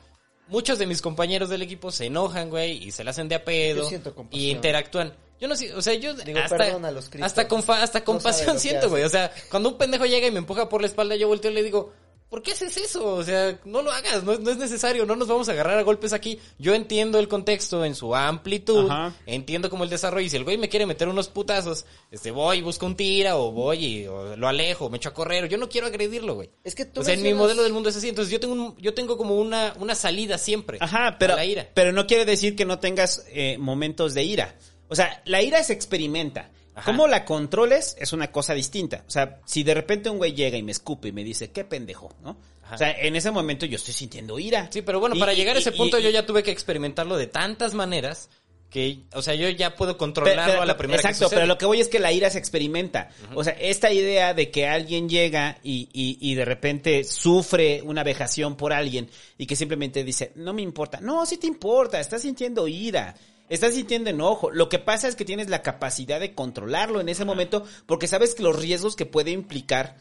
muchos 0.48 0.80
de 0.80 0.88
mis 0.88 1.02
compañeros 1.02 1.50
del 1.50 1.62
equipo 1.62 1.92
se 1.92 2.06
enojan, 2.06 2.50
güey, 2.50 2.82
y 2.82 2.92
se 2.92 3.04
la 3.04 3.12
hacen 3.12 3.28
de 3.28 3.36
a 3.36 3.44
pedo 3.44 3.84
Yo 3.84 3.90
siento 3.90 4.16
compasión. 4.16 4.42
y 4.42 4.52
interactúan. 4.52 5.14
Yo 5.42 5.48
no 5.48 5.56
sé, 5.56 5.74
o 5.74 5.82
sea, 5.82 5.96
yo 5.96 6.14
Digo, 6.14 6.40
hasta, 6.40 6.56
perdónalos, 6.58 7.10
Cristo. 7.10 7.26
hasta, 7.26 7.48
con 7.48 7.64
fa- 7.64 7.82
hasta 7.84 8.00
No 8.00 8.06
compasión 8.06 8.54
que 8.54 8.60
siento, 8.60 8.90
güey. 8.90 9.04
O 9.04 9.10
sea, 9.10 9.34
cuando 9.50 9.70
un 9.70 9.78
pendejo 9.78 10.06
llega 10.06 10.28
y 10.28 10.32
me 10.32 10.38
empuja 10.40 10.70
por 10.70 10.82
la 10.82 10.88
espalda, 10.88 11.16
yo 11.16 11.28
volteo 11.28 11.50
y 11.52 11.56
le 11.56 11.64
digo, 11.64 11.92
¿por 12.30 12.42
qué 12.44 12.52
haces 12.54 12.78
eso? 12.78 13.06
O 13.16 13.24
sea, 13.24 13.60
no 13.66 13.82
lo 13.82 13.92
hagas, 13.92 14.24
no, 14.24 14.32
es- 14.34 14.40
no 14.40 14.52
es 14.52 14.58
necesario, 14.58 15.06
no 15.06 15.16
nos 15.18 15.28
vamos 15.28 15.50
a 15.50 15.52
agarrar 15.52 15.78
a 15.80 15.82
golpes 15.82 16.14
aquí. 16.14 16.40
Yo 16.60 16.74
entiendo 16.76 17.20
el 17.20 17.28
contexto 17.28 17.84
en 17.84 17.94
su 17.96 18.16
amplitud, 18.16 18.90
Ajá. 18.90 19.14
entiendo 19.26 19.70
como 19.70 19.84
el 19.84 19.90
desarrollo. 19.90 20.26
Y 20.26 20.30
si 20.30 20.38
el 20.38 20.44
güey 20.46 20.58
me 20.58 20.70
quiere 20.70 20.86
meter 20.86 21.10
unos 21.10 21.28
putazos, 21.28 21.86
este, 22.12 22.32
voy 22.32 22.60
y 22.60 22.62
busco 22.62 22.86
un 22.86 22.96
tira, 22.96 23.36
o 23.36 23.52
voy 23.52 23.84
y 23.86 24.08
o 24.08 24.38
lo 24.38 24.48
alejo, 24.48 24.90
me 24.92 24.98
echo 24.98 25.10
a 25.10 25.14
correr. 25.14 25.50
Yo 25.50 25.58
no 25.58 25.68
quiero 25.68 25.88
agredirlo, 25.88 26.36
güey. 26.36 26.52
Es 26.64 26.74
que 26.76 26.86
tú 26.86 27.02
O 27.02 27.04
sea, 27.04 27.16
en 27.16 27.24
mi 27.24 27.34
modelo 27.34 27.64
del 27.64 27.74
mundo 27.74 27.90
es 27.90 27.98
así. 27.98 28.08
Entonces 28.10 28.32
yo 28.32 28.40
tengo 28.40 28.54
un, 28.54 28.78
yo 28.78 28.94
tengo 28.94 29.18
como 29.18 29.36
una, 29.36 29.74
una 29.80 29.96
salida 29.96 30.38
siempre. 30.38 30.78
Ajá, 30.80 31.18
pero, 31.20 31.34
a 31.34 31.38
la 31.38 31.46
ira. 31.46 31.68
pero 31.74 31.92
no 31.92 32.06
quiere 32.08 32.26
decir 32.26 32.56
que 32.56 32.64
no 32.64 32.78
tengas 32.80 33.26
eh, 33.30 33.58
momentos 33.58 34.14
de 34.14 34.24
ira. 34.24 34.56
O 34.92 34.96
sea, 34.96 35.22
la 35.26 35.42
ira 35.42 35.64
se 35.64 35.74
experimenta. 35.74 36.52
Ajá. 36.76 36.86
Cómo 36.92 37.08
la 37.08 37.26
controles 37.26 37.96
es 38.00 38.14
una 38.14 38.32
cosa 38.32 38.54
distinta. 38.54 39.04
O 39.08 39.12
sea, 39.12 39.40
si 39.46 39.64
de 39.64 39.74
repente 39.74 40.10
un 40.10 40.18
güey 40.18 40.34
llega 40.34 40.58
y 40.58 40.64
me 40.64 40.72
escupe 40.72 41.08
y 41.08 41.12
me 41.12 41.24
dice, 41.24 41.50
qué 41.52 41.64
pendejo, 41.66 42.14
¿no? 42.22 42.38
Ajá. 42.64 42.76
O 42.76 42.78
sea, 42.78 42.92
en 42.92 43.16
ese 43.16 43.32
momento 43.32 43.66
yo 43.66 43.78
estoy 43.78 43.94
sintiendo 43.94 44.38
ira. 44.38 44.70
Sí, 44.72 44.82
pero 44.82 45.00
bueno, 45.00 45.16
Y- 45.16 45.20
para 45.20 45.34
y- 45.34 45.38
llegar 45.38 45.56
a 45.56 45.60
ese 45.60 45.72
y- 45.72 45.78
punto 45.78 45.98
yo 46.00 46.10
ya 46.10 46.26
tuve 46.26 46.44
que 46.44 46.52
experimentarlo 46.52 47.18
de 47.18 47.28
tantas 47.28 47.74
maneras 47.74 48.30
que, 48.70 49.00
o 49.14 49.22
sea, 49.22 49.36
yo 49.36 49.50
ya 49.50 49.76
puedo 49.76 49.98
controlarlo 49.98 50.46
pero- 50.46 50.62
a 50.62 50.66
la 50.66 50.78
primera 50.78 51.02
Exacto, 51.02 51.30
que 51.30 51.36
pero 51.36 51.46
lo 51.46 51.58
que 51.58 51.66
voy 51.66 51.82
es 51.82 51.90
que 51.90 52.00
la 52.00 52.14
ira 52.14 52.30
se 52.30 52.38
experimenta. 52.40 53.10
O 53.36 53.44
sea, 53.44 53.52
esta 53.60 53.92
idea 53.92 54.34
de 54.34 54.50
que 54.50 54.66
alguien 54.66 55.10
llega 55.10 55.58
y, 55.62 55.90
y, 55.92 56.18
y 56.22 56.36
de 56.36 56.46
repente 56.46 57.04
sufre 57.04 57.82
una 57.82 58.04
vejación 58.06 58.56
por 58.56 58.72
alguien 58.72 59.10
y 59.38 59.46
que 59.46 59.58
simplemente 59.58 60.06
dice, 60.06 60.32
no 60.36 60.54
me 60.54 60.62
importa. 60.62 61.02
No, 61.02 61.26
sí 61.26 61.36
te 61.36 61.48
importa, 61.48 62.00
estás 62.00 62.22
sintiendo 62.22 62.66
ira. 62.70 63.14
Estás 63.52 63.76
sintiendo 63.76 64.10
enojo. 64.10 64.50
Lo 64.50 64.70
que 64.70 64.80
pasa 64.80 65.08
es 65.08 65.16
que 65.16 65.26
tienes 65.26 65.50
la 65.50 65.62
capacidad 65.62 66.20
de 66.20 66.34
controlarlo 66.34 67.02
en 67.02 67.10
ese 67.10 67.26
momento 67.26 67.64
porque 67.86 68.08
sabes 68.08 68.34
que 68.34 68.44
los 68.44 68.56
riesgos 68.60 68.96
que 68.96 69.06
puede 69.06 69.32
implicar 69.32 69.98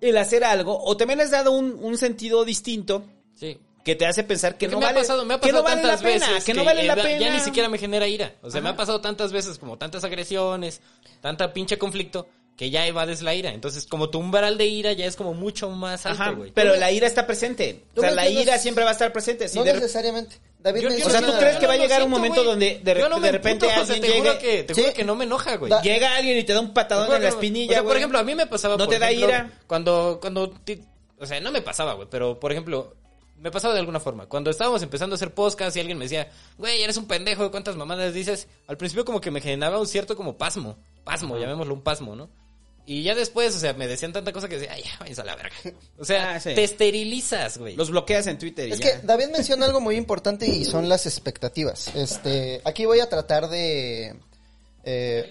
el 0.00 0.16
hacer 0.18 0.44
algo 0.44 0.78
o 0.82 0.96
también 0.96 1.20
has 1.20 1.30
dado 1.30 1.52
un, 1.52 1.76
un 1.80 1.96
sentido 1.98 2.44
distinto 2.44 3.04
Sí. 3.34 3.58
que 3.84 3.94
te 3.94 4.06
hace 4.06 4.24
pensar 4.24 4.58
que 4.58 4.66
Porque 4.66 4.74
no 4.74 4.80
me 4.80 4.86
vale, 4.86 4.98
ha 4.98 5.02
pasado, 5.02 5.24
me 5.24 5.34
ha 5.34 5.36
que 5.40 5.48
pasado 5.52 5.58
no 5.58 5.64
vale 5.68 5.82
la 5.82 5.88
tantas 5.88 6.02
pena, 6.02 6.28
veces 6.28 6.44
que 6.44 6.54
no 6.54 6.64
vale 6.64 6.80
eh, 6.82 6.86
la 6.86 6.96
da- 6.96 7.02
pena. 7.04 7.20
Ya 7.20 7.32
ni 7.32 7.40
siquiera 7.40 7.68
me 7.68 7.78
genera 7.78 8.06
ira. 8.08 8.34
O 8.42 8.50
sea, 8.50 8.60
me 8.60 8.68
ha 8.70 8.76
pasado 8.76 9.00
tantas 9.00 9.32
veces 9.32 9.58
como 9.58 9.78
tantas 9.78 10.02
agresiones, 10.04 10.80
tanta 11.20 11.52
pinche 11.52 11.78
conflicto, 11.78 12.28
que 12.56 12.70
ya 12.70 12.84
evades 12.88 13.22
la 13.22 13.34
ira. 13.36 13.52
Entonces, 13.54 13.86
como 13.86 14.10
tu 14.10 14.18
umbral 14.18 14.58
de 14.58 14.66
ira 14.66 14.92
ya 14.92 15.06
es 15.06 15.14
como 15.14 15.32
mucho 15.34 15.70
más 15.70 16.04
alto, 16.06 16.36
güey. 16.36 16.50
pero 16.52 16.74
la 16.74 16.90
ira 16.90 17.06
está 17.06 17.24
presente. 17.26 17.84
O 17.96 18.00
sea, 18.00 18.10
la 18.10 18.28
ira 18.28 18.58
siempre 18.58 18.82
va 18.82 18.90
a 18.90 18.94
estar 18.94 19.12
presente. 19.12 19.46
Si 19.48 19.56
no 19.58 19.64
de- 19.64 19.74
necesariamente. 19.74 20.36
David 20.60 20.80
Yo- 20.82 20.88
yo 20.90 21.06
O 21.06 21.10
sea, 21.10 21.20
¿tú 21.20 21.32
crees 21.38 21.56
que 21.58 21.66
va 21.66 21.74
a 21.74 21.76
llegar 21.76 22.02
un 22.02 22.10
momento 22.10 22.42
donde 22.42 22.80
de, 22.82 22.94
no 23.08 23.20
de 23.20 23.32
repente 23.32 23.66
emputo, 23.66 23.82
o 23.82 23.86
sea, 23.86 23.94
alguien 23.94 24.00
te 24.12 24.18
juro 24.18 24.32
llegue, 24.32 24.38
que, 24.56 24.64
te 24.64 24.74
Sí. 24.74 24.80
juro 24.82 24.94
que 24.94 25.04
no 25.04 25.14
me 25.14 25.24
enoja, 25.24 25.56
güey. 25.56 25.72
Llega 25.82 26.16
alguien 26.16 26.36
y 26.38 26.44
te 26.44 26.52
da 26.52 26.60
un 26.60 26.74
patadón 26.74 27.14
en 27.14 27.22
la 27.22 27.28
espinilla, 27.28 27.70
o 27.70 27.74
sea, 27.74 27.82
por 27.84 27.96
ejemplo, 27.96 28.18
a 28.18 28.24
mí 28.24 28.34
me 28.34 28.46
pasaba. 28.46 28.76
¿No 28.76 28.84
por 28.84 28.92
te 28.94 28.98
da 28.98 29.10
ejemplo, 29.10 29.28
ira? 29.28 29.50
Cuando, 29.66 30.18
cuando, 30.20 30.52
o 31.18 31.26
sea, 31.26 31.40
no 31.40 31.52
me 31.52 31.62
pasaba, 31.62 31.94
güey, 31.94 32.08
pero 32.10 32.38
por 32.40 32.50
ejemplo, 32.52 32.94
me 33.36 33.52
pasaba 33.52 33.72
de 33.74 33.80
alguna 33.80 34.00
forma. 34.00 34.26
Cuando 34.26 34.50
estábamos 34.50 34.82
empezando 34.82 35.14
a 35.14 35.16
hacer 35.16 35.32
podcast 35.32 35.76
y 35.76 35.80
alguien 35.80 35.96
me 35.96 36.06
decía, 36.06 36.28
güey, 36.56 36.82
eres 36.82 36.96
un 36.96 37.06
pendejo, 37.06 37.50
¿cuántas 37.52 37.76
mamadas 37.76 38.12
dices? 38.12 38.48
Al 38.66 38.76
principio 38.76 39.04
como 39.04 39.20
que 39.20 39.30
me 39.30 39.40
generaba 39.40 39.78
un 39.78 39.86
cierto 39.86 40.16
como 40.16 40.36
pasmo, 40.36 40.76
pasmo, 41.04 41.38
llamémoslo 41.38 41.72
un 41.74 41.82
pasmo, 41.82 42.16
¿no? 42.16 42.28
Y 42.90 43.02
ya 43.02 43.14
después, 43.14 43.54
o 43.54 43.58
sea, 43.58 43.74
me 43.74 43.86
decían 43.86 44.14
tanta 44.14 44.32
cosa 44.32 44.48
que 44.48 44.56
decía, 44.56 44.72
ay, 44.72 44.82
ya, 44.82 44.90
váyanse 44.98 45.20
a 45.20 45.24
la 45.26 45.36
verga. 45.36 45.54
O 45.98 46.06
sea, 46.06 46.36
Ah, 46.36 46.40
sí. 46.40 46.54
te 46.54 46.64
esterilizas, 46.64 47.58
güey. 47.58 47.76
Los 47.76 47.90
bloqueas 47.90 48.26
en 48.28 48.38
Twitter 48.38 48.66
y 48.66 48.72
Es 48.72 48.80
ya. 48.80 49.00
que 49.00 49.06
David 49.06 49.26
menciona 49.26 49.66
algo 49.66 49.80
muy 49.80 49.96
importante 49.96 50.46
y 50.46 50.64
son 50.64 50.88
las 50.88 51.04
expectativas. 51.04 51.94
Este, 51.94 52.62
aquí 52.64 52.86
voy 52.86 53.00
a 53.00 53.08
tratar 53.10 53.48
de 53.50 54.16
eh, 54.84 55.30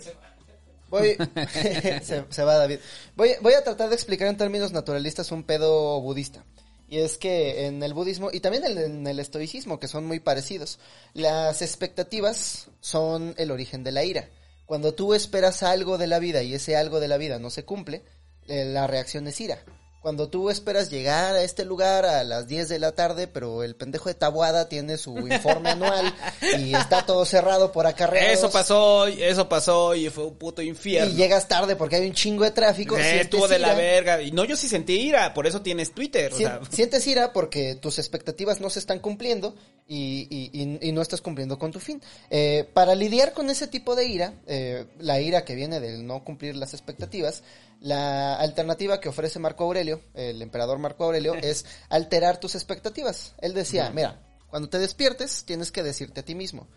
voy 0.90 1.18
se, 2.04 2.26
se 2.30 2.44
va 2.44 2.58
David. 2.58 2.78
Voy, 3.16 3.32
voy 3.42 3.54
a 3.54 3.64
tratar 3.64 3.90
de 3.90 3.96
explicar 3.96 4.28
en 4.28 4.38
términos 4.38 4.72
naturalistas 4.72 5.32
un 5.32 5.42
pedo 5.44 6.00
budista. 6.02 6.44
Y 6.90 7.00
es 7.00 7.18
que 7.18 7.66
en 7.66 7.82
el 7.82 7.94
budismo 7.96 8.30
y 8.32 8.40
también 8.40 8.66
en, 8.66 8.78
en 8.78 9.08
el 9.08 9.20
estoicismo, 9.20 9.80
que 9.80 9.88
son 9.88 10.06
muy 10.06 10.20
parecidos, 10.20 10.78
las 11.16 11.62
expectativas 11.64 12.68
son 12.82 13.34
el 13.38 13.50
origen 13.52 13.84
de 13.84 13.92
la 13.92 14.04
ira. 14.06 14.30
Cuando 14.68 14.94
tú 14.94 15.14
esperas 15.14 15.64
algo 15.64 15.98
de 15.98 16.08
la 16.08 16.20
vida 16.20 16.44
y 16.44 16.54
ese 16.54 16.76
algo 16.76 17.00
de 17.00 17.08
la 17.08 17.18
vida 17.18 17.40
no 17.40 17.50
se 17.50 17.64
cumple, 17.64 18.04
eh, 18.48 18.66
la 18.66 18.86
reacción 18.86 19.26
es 19.28 19.40
ira. 19.40 19.64
Cuando 20.08 20.30
tú 20.30 20.50
esperas 20.50 20.90
llegar 20.90 21.36
a 21.36 21.44
este 21.44 21.66
lugar 21.66 22.06
a 22.06 22.24
las 22.24 22.48
10 22.48 22.70
de 22.70 22.80
la 22.80 22.94
tarde, 22.94 23.28
pero 23.28 23.62
el 23.62 23.76
pendejo 23.76 24.08
de 24.08 24.16
Tabuada 24.16 24.70
tiene 24.70 24.98
su 24.98 25.18
informe 25.28 25.72
anual 25.72 26.16
y 26.58 26.74
está 26.74 27.06
todo 27.06 27.26
cerrado 27.26 27.74
por 27.74 27.88
acarreados. 27.88 28.38
Eso 28.38 28.50
pasó 28.50 29.06
eso 29.08 29.50
pasó 29.50 29.96
y 29.96 30.10
fue 30.10 30.28
un 30.28 30.36
puto 30.38 30.62
infierno. 30.62 31.12
Y 31.12 31.16
llegas 31.18 31.50
tarde 31.50 31.76
porque 31.76 31.98
hay 31.98 32.08
un 32.08 32.14
chingo 32.14 32.46
de 32.46 32.52
tráfico. 32.52 32.98
Eh, 32.98 33.20
estuvo 33.20 33.50
de 33.50 33.60
la 33.60 33.74
verga. 33.74 34.22
Y 34.22 34.32
no, 34.32 34.46
yo 34.46 34.56
sí 34.56 34.70
sentí 34.70 34.94
ira, 34.94 35.34
por 35.34 35.46
eso 35.46 35.62
tienes 35.62 35.92
Twitter. 35.92 36.32
o 36.32 36.38
Sien- 36.38 36.48
sea. 36.48 36.62
sientes 36.72 37.06
ira 37.06 37.34
porque 37.34 37.76
tus 37.76 38.00
expectativas 38.00 38.62
no 38.62 38.70
se 38.70 38.80
están 38.80 39.00
cumpliendo 39.00 39.56
y, 39.90 40.26
y- 40.30 40.50
y- 40.54 40.88
y 40.88 40.92
no 40.94 41.02
estás 41.02 41.20
cumpliendo 41.20 41.60
con 41.60 41.74
tu 41.74 41.82
fin. 41.82 42.02
Eh, 42.30 42.66
para 42.74 42.96
lidiar 42.96 43.34
con 43.34 43.50
ese 43.50 43.68
tipo 43.68 43.94
de 43.94 44.06
ira, 44.06 44.36
eh, 44.48 44.86
la 45.00 45.20
ira 45.20 45.44
que 45.44 45.54
viene 45.56 45.82
del 45.82 46.08
no 46.08 46.24
cumplir 46.24 46.56
las 46.56 46.74
expectativas, 46.74 47.44
la 47.80 48.36
alternativa 48.36 49.00
que 49.00 49.10
ofrece 49.10 49.40
Marco 49.40 49.64
Aurelio, 49.64 50.02
el 50.14 50.42
emperador 50.42 50.80
Marco 50.80 51.04
Aurelio, 51.06 51.34
es 51.42 51.66
alterar 51.90 52.40
tus 52.40 52.56
expectativas. 52.56 53.34
Él 53.40 53.54
decía, 53.54 53.90
mira, 53.92 54.22
cuando 54.50 54.70
te 54.70 54.80
despiertes 54.80 55.44
tienes 55.46 55.72
que 55.72 55.84
decirte 55.84 56.22
a 56.22 56.26
ti 56.26 56.36
mismo, 56.36 56.68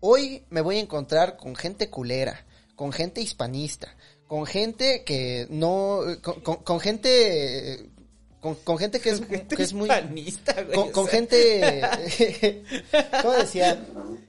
hoy 0.00 0.44
me 0.50 0.60
voy 0.60 0.76
a 0.76 0.80
encontrar 0.80 1.36
con 1.36 1.54
gente 1.56 1.88
culera, 1.90 2.44
con 2.76 2.92
gente 2.92 3.20
hispanista, 3.20 3.94
con 4.26 4.46
gente 4.46 5.02
que 5.04 5.46
no, 5.50 6.00
con, 6.22 6.40
con- 6.40 6.62
con 6.62 6.80
gente, 6.80 7.90
con, 8.40 8.54
con 8.54 8.78
gente 8.78 9.00
que 9.00 9.10
es, 9.10 9.20
que 9.20 9.62
es 9.62 9.72
muy, 9.74 9.88
Hispanista, 9.90 10.54
güey, 10.62 10.90
con, 10.92 11.06
gente, 11.06 11.82
¿cómo 13.22 13.34
decía? 13.34 13.78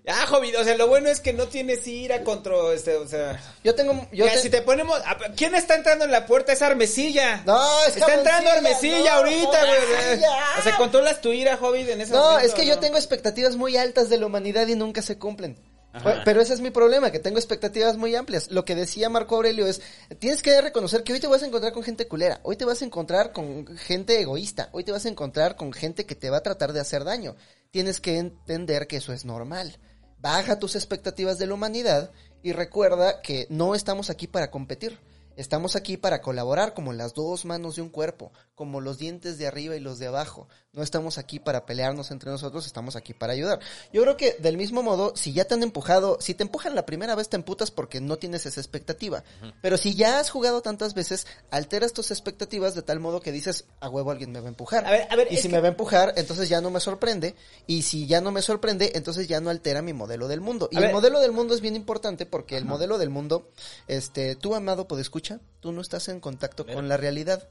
Ah, 0.07 0.25
Jovi, 0.27 0.53
o 0.55 0.63
sea, 0.63 0.75
lo 0.75 0.87
bueno 0.87 1.07
es 1.09 1.21
que 1.21 1.31
no 1.31 1.47
tienes 1.47 1.87
ira 1.87 2.23
contra 2.23 2.53
este, 2.73 2.95
o 2.97 3.07
sea. 3.07 3.39
Yo 3.63 3.73
tengo, 3.73 4.07
yo 4.11 4.25
te- 4.25 4.39
si 4.39 4.49
te 4.49 4.61
ponemos. 4.61 4.99
¿Quién 5.37 5.55
está 5.55 5.75
entrando 5.75 6.03
en 6.05 6.11
la 6.11 6.25
puerta? 6.25 6.51
Es 6.51 6.61
Armesilla. 6.61 7.43
No, 7.45 7.83
es 7.85 7.95
Está 7.95 8.15
entrando 8.15 8.49
Armesilla 8.49 9.11
no, 9.11 9.17
ahorita, 9.19 9.65
güey. 9.65 10.19
O 10.59 10.63
sea, 10.63 10.75
controlas 10.77 11.21
tu 11.21 11.31
ira, 11.31 11.55
Jovi, 11.55 11.89
en 11.89 12.01
ese 12.01 12.11
No, 12.13 12.21
momento, 12.21 12.47
es 12.47 12.53
que 12.53 12.65
yo 12.65 12.79
tengo 12.79 12.97
expectativas 12.97 13.55
muy 13.55 13.77
altas 13.77 14.09
de 14.09 14.17
la 14.17 14.25
humanidad 14.25 14.67
y 14.67 14.75
nunca 14.75 15.01
se 15.01 15.17
cumplen. 15.17 15.57
Pero- 15.91 16.21
Pero 16.23 16.41
ese 16.41 16.53
es 16.53 16.61
mi 16.61 16.69
problema, 16.71 17.11
que 17.11 17.19
tengo 17.19 17.37
expectativas 17.37 17.97
muy 17.97 18.15
amplias. 18.15 18.49
Lo 18.51 18.63
que 18.65 18.75
decía 18.75 19.09
Marco 19.09 19.35
Aurelio 19.35 19.67
es, 19.67 19.81
tienes 20.19 20.41
que 20.41 20.59
reconocer 20.61 21.03
que 21.03 21.13
hoy 21.13 21.19
te 21.19 21.27
vas 21.27 21.43
a 21.43 21.47
encontrar 21.47 21.73
con 21.73 21.83
gente 21.83 22.07
culera, 22.07 22.39
hoy 22.43 22.55
te 22.55 22.65
vas 22.65 22.81
a 22.81 22.85
encontrar 22.85 23.33
con 23.33 23.65
gente 23.77 24.19
egoísta, 24.21 24.69
hoy 24.71 24.83
te 24.83 24.91
vas 24.91 25.05
a 25.05 25.09
encontrar 25.09 25.55
con 25.55 25.73
gente 25.73 26.05
que 26.05 26.15
te 26.15 26.29
va 26.29 26.37
a 26.37 26.43
tratar 26.43 26.73
de 26.73 26.79
hacer 26.79 27.03
daño. 27.03 27.35
Tienes 27.71 27.99
que 27.99 28.17
entender 28.17 28.87
que 28.87 28.97
eso 28.97 29.13
es 29.13 29.25
normal. 29.25 29.77
Baja 30.19 30.59
tus 30.59 30.75
expectativas 30.75 31.37
de 31.39 31.47
la 31.47 31.55
humanidad 31.55 32.11
y 32.43 32.53
recuerda 32.53 33.21
que 33.21 33.47
no 33.49 33.75
estamos 33.75 34.09
aquí 34.09 34.27
para 34.27 34.51
competir. 34.51 34.99
Estamos 35.37 35.75
aquí 35.77 35.95
para 35.97 36.21
colaborar 36.21 36.73
como 36.73 36.91
las 36.93 37.13
dos 37.13 37.45
manos 37.45 37.77
de 37.77 37.81
un 37.81 37.89
cuerpo, 37.89 38.31
como 38.53 38.81
los 38.81 38.97
dientes 38.97 39.37
de 39.37 39.47
arriba 39.47 39.75
y 39.75 39.79
los 39.79 39.97
de 39.97 40.07
abajo. 40.07 40.47
No 40.73 40.83
estamos 40.83 41.17
aquí 41.17 41.37
para 41.41 41.65
pelearnos 41.65 42.11
entre 42.11 42.31
nosotros, 42.31 42.65
estamos 42.65 42.95
aquí 42.95 43.13
para 43.13 43.33
ayudar. 43.33 43.59
Yo 43.91 44.01
creo 44.03 44.15
que 44.15 44.37
del 44.39 44.55
mismo 44.55 44.81
modo, 44.81 45.11
si 45.17 45.33
ya 45.33 45.43
te 45.43 45.53
han 45.53 45.63
empujado, 45.63 46.17
si 46.21 46.33
te 46.33 46.43
empujan 46.43 46.75
la 46.75 46.85
primera 46.85 47.13
vez 47.13 47.27
te 47.27 47.35
emputas 47.35 47.71
porque 47.71 47.99
no 47.99 48.15
tienes 48.15 48.45
esa 48.45 48.61
expectativa. 48.61 49.21
Pero 49.61 49.75
si 49.75 49.95
ya 49.95 50.17
has 50.19 50.29
jugado 50.29 50.61
tantas 50.61 50.93
veces, 50.93 51.27
alteras 51.49 51.91
tus 51.91 52.09
expectativas 52.11 52.73
de 52.73 52.83
tal 52.83 53.01
modo 53.01 53.19
que 53.19 53.33
dices, 53.33 53.65
a 53.81 53.89
huevo 53.89 54.11
alguien 54.11 54.31
me 54.31 54.39
va 54.39 54.45
a 54.45 54.49
empujar. 54.49 54.85
A 54.85 54.91
ver, 54.91 55.07
a 55.09 55.15
ver, 55.17 55.27
y 55.29 55.35
si 55.35 55.49
que- 55.49 55.55
me 55.55 55.59
va 55.59 55.67
a 55.67 55.71
empujar, 55.71 56.13
entonces 56.15 56.47
ya 56.47 56.61
no 56.61 56.69
me 56.71 56.79
sorprende. 56.79 57.35
Y 57.67 57.81
si 57.81 58.07
ya 58.07 58.21
no 58.21 58.31
me 58.31 58.41
sorprende, 58.41 58.93
entonces 58.95 59.27
ya 59.27 59.41
no 59.41 59.49
altera 59.49 59.81
mi 59.81 59.91
modelo 59.91 60.29
del 60.29 60.39
mundo. 60.39 60.69
Y 60.71 60.77
el 60.77 60.93
modelo 60.93 61.19
del 61.19 61.33
mundo 61.33 61.53
es 61.53 61.59
bien 61.59 61.75
importante 61.75 62.25
porque 62.25 62.55
el 62.55 62.63
modelo 62.63 62.97
del 62.97 63.09
mundo, 63.09 63.49
este, 63.89 64.37
tú 64.37 64.55
amado 64.55 64.87
escucha, 64.97 65.41
tú 65.59 65.73
no 65.73 65.81
estás 65.81 66.07
en 66.07 66.21
contacto 66.21 66.65
con 66.65 66.87
la 66.87 66.95
realidad. 66.95 67.49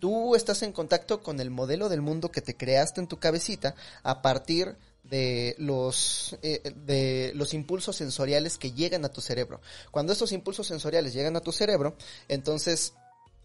Tú 0.00 0.34
estás 0.34 0.62
en 0.62 0.72
contacto 0.72 1.22
con 1.22 1.40
el 1.40 1.50
modelo 1.50 1.88
del 1.88 2.00
mundo 2.00 2.30
que 2.30 2.40
te 2.40 2.56
creaste 2.56 3.00
en 3.00 3.06
tu 3.06 3.18
cabecita 3.18 3.74
a 4.02 4.22
partir 4.22 4.76
de 5.04 5.54
los 5.58 6.38
eh, 6.42 6.72
de 6.74 7.32
los 7.34 7.54
impulsos 7.54 7.96
sensoriales 7.96 8.58
que 8.58 8.72
llegan 8.72 9.04
a 9.04 9.10
tu 9.10 9.20
cerebro. 9.20 9.60
Cuando 9.90 10.12
estos 10.12 10.32
impulsos 10.32 10.66
sensoriales 10.66 11.12
llegan 11.12 11.36
a 11.36 11.40
tu 11.40 11.52
cerebro, 11.52 11.96
entonces 12.28 12.94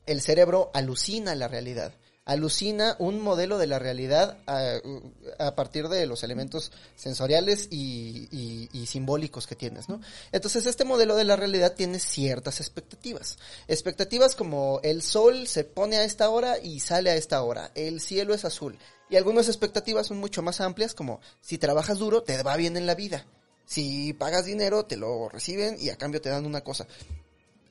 el 0.06 0.22
cerebro 0.22 0.72
alucina 0.74 1.36
la 1.36 1.48
realidad. 1.48 1.94
Alucina 2.26 2.96
un 2.98 3.22
modelo 3.22 3.60
de 3.60 3.68
la 3.68 3.78
realidad 3.78 4.40
a, 4.48 5.56
partir 5.56 5.88
de 5.90 6.08
los 6.08 6.24
elementos 6.24 6.72
sensoriales 6.96 7.68
y- 7.70 8.68
y 8.74 8.86
simbólicos 8.88 9.46
que 9.46 9.56
tienes, 9.56 9.90
¿no? 9.90 10.02
Entonces 10.32 10.66
este 10.66 10.86
modelo 10.86 11.16
de 11.16 11.24
la 11.24 11.36
realidad 11.36 11.74
tiene 11.76 12.00
ciertas 12.00 12.60
expectativas. 12.60 13.38
Expectativas 13.68 14.36
como 14.36 14.80
el 14.84 15.04
sol 15.04 15.48
se 15.48 15.64
pone 15.66 15.98
a 15.98 16.04
esta 16.04 16.30
hora 16.32 16.58
y 16.58 16.80
sale 16.80 17.12
a 17.12 17.16
esta 17.16 17.44
hora, 17.44 17.72
el 17.76 18.02
cielo 18.02 18.34
es 18.34 18.44
azul. 18.44 18.78
Y 19.10 19.18
algunas 19.18 19.48
expectativas 19.48 20.08
son 20.08 20.18
mucho 20.18 20.42
más 20.42 20.62
amplias 20.62 20.96
como 20.96 21.22
si 21.42 21.60
trabajas 21.60 22.00
duro 22.00 22.24
te 22.24 22.42
va 22.42 22.58
bien 22.58 22.76
en 22.76 22.88
la 22.88 22.96
vida. 22.96 23.26
Si 23.68 24.14
pagas 24.14 24.46
dinero 24.46 24.86
te 24.86 24.98
lo 24.98 25.30
reciben 25.30 25.78
y 25.80 25.90
a 25.90 25.98
cambio 25.98 26.22
te 26.22 26.30
dan 26.30 26.46
una 26.46 26.62
cosa. 26.62 26.88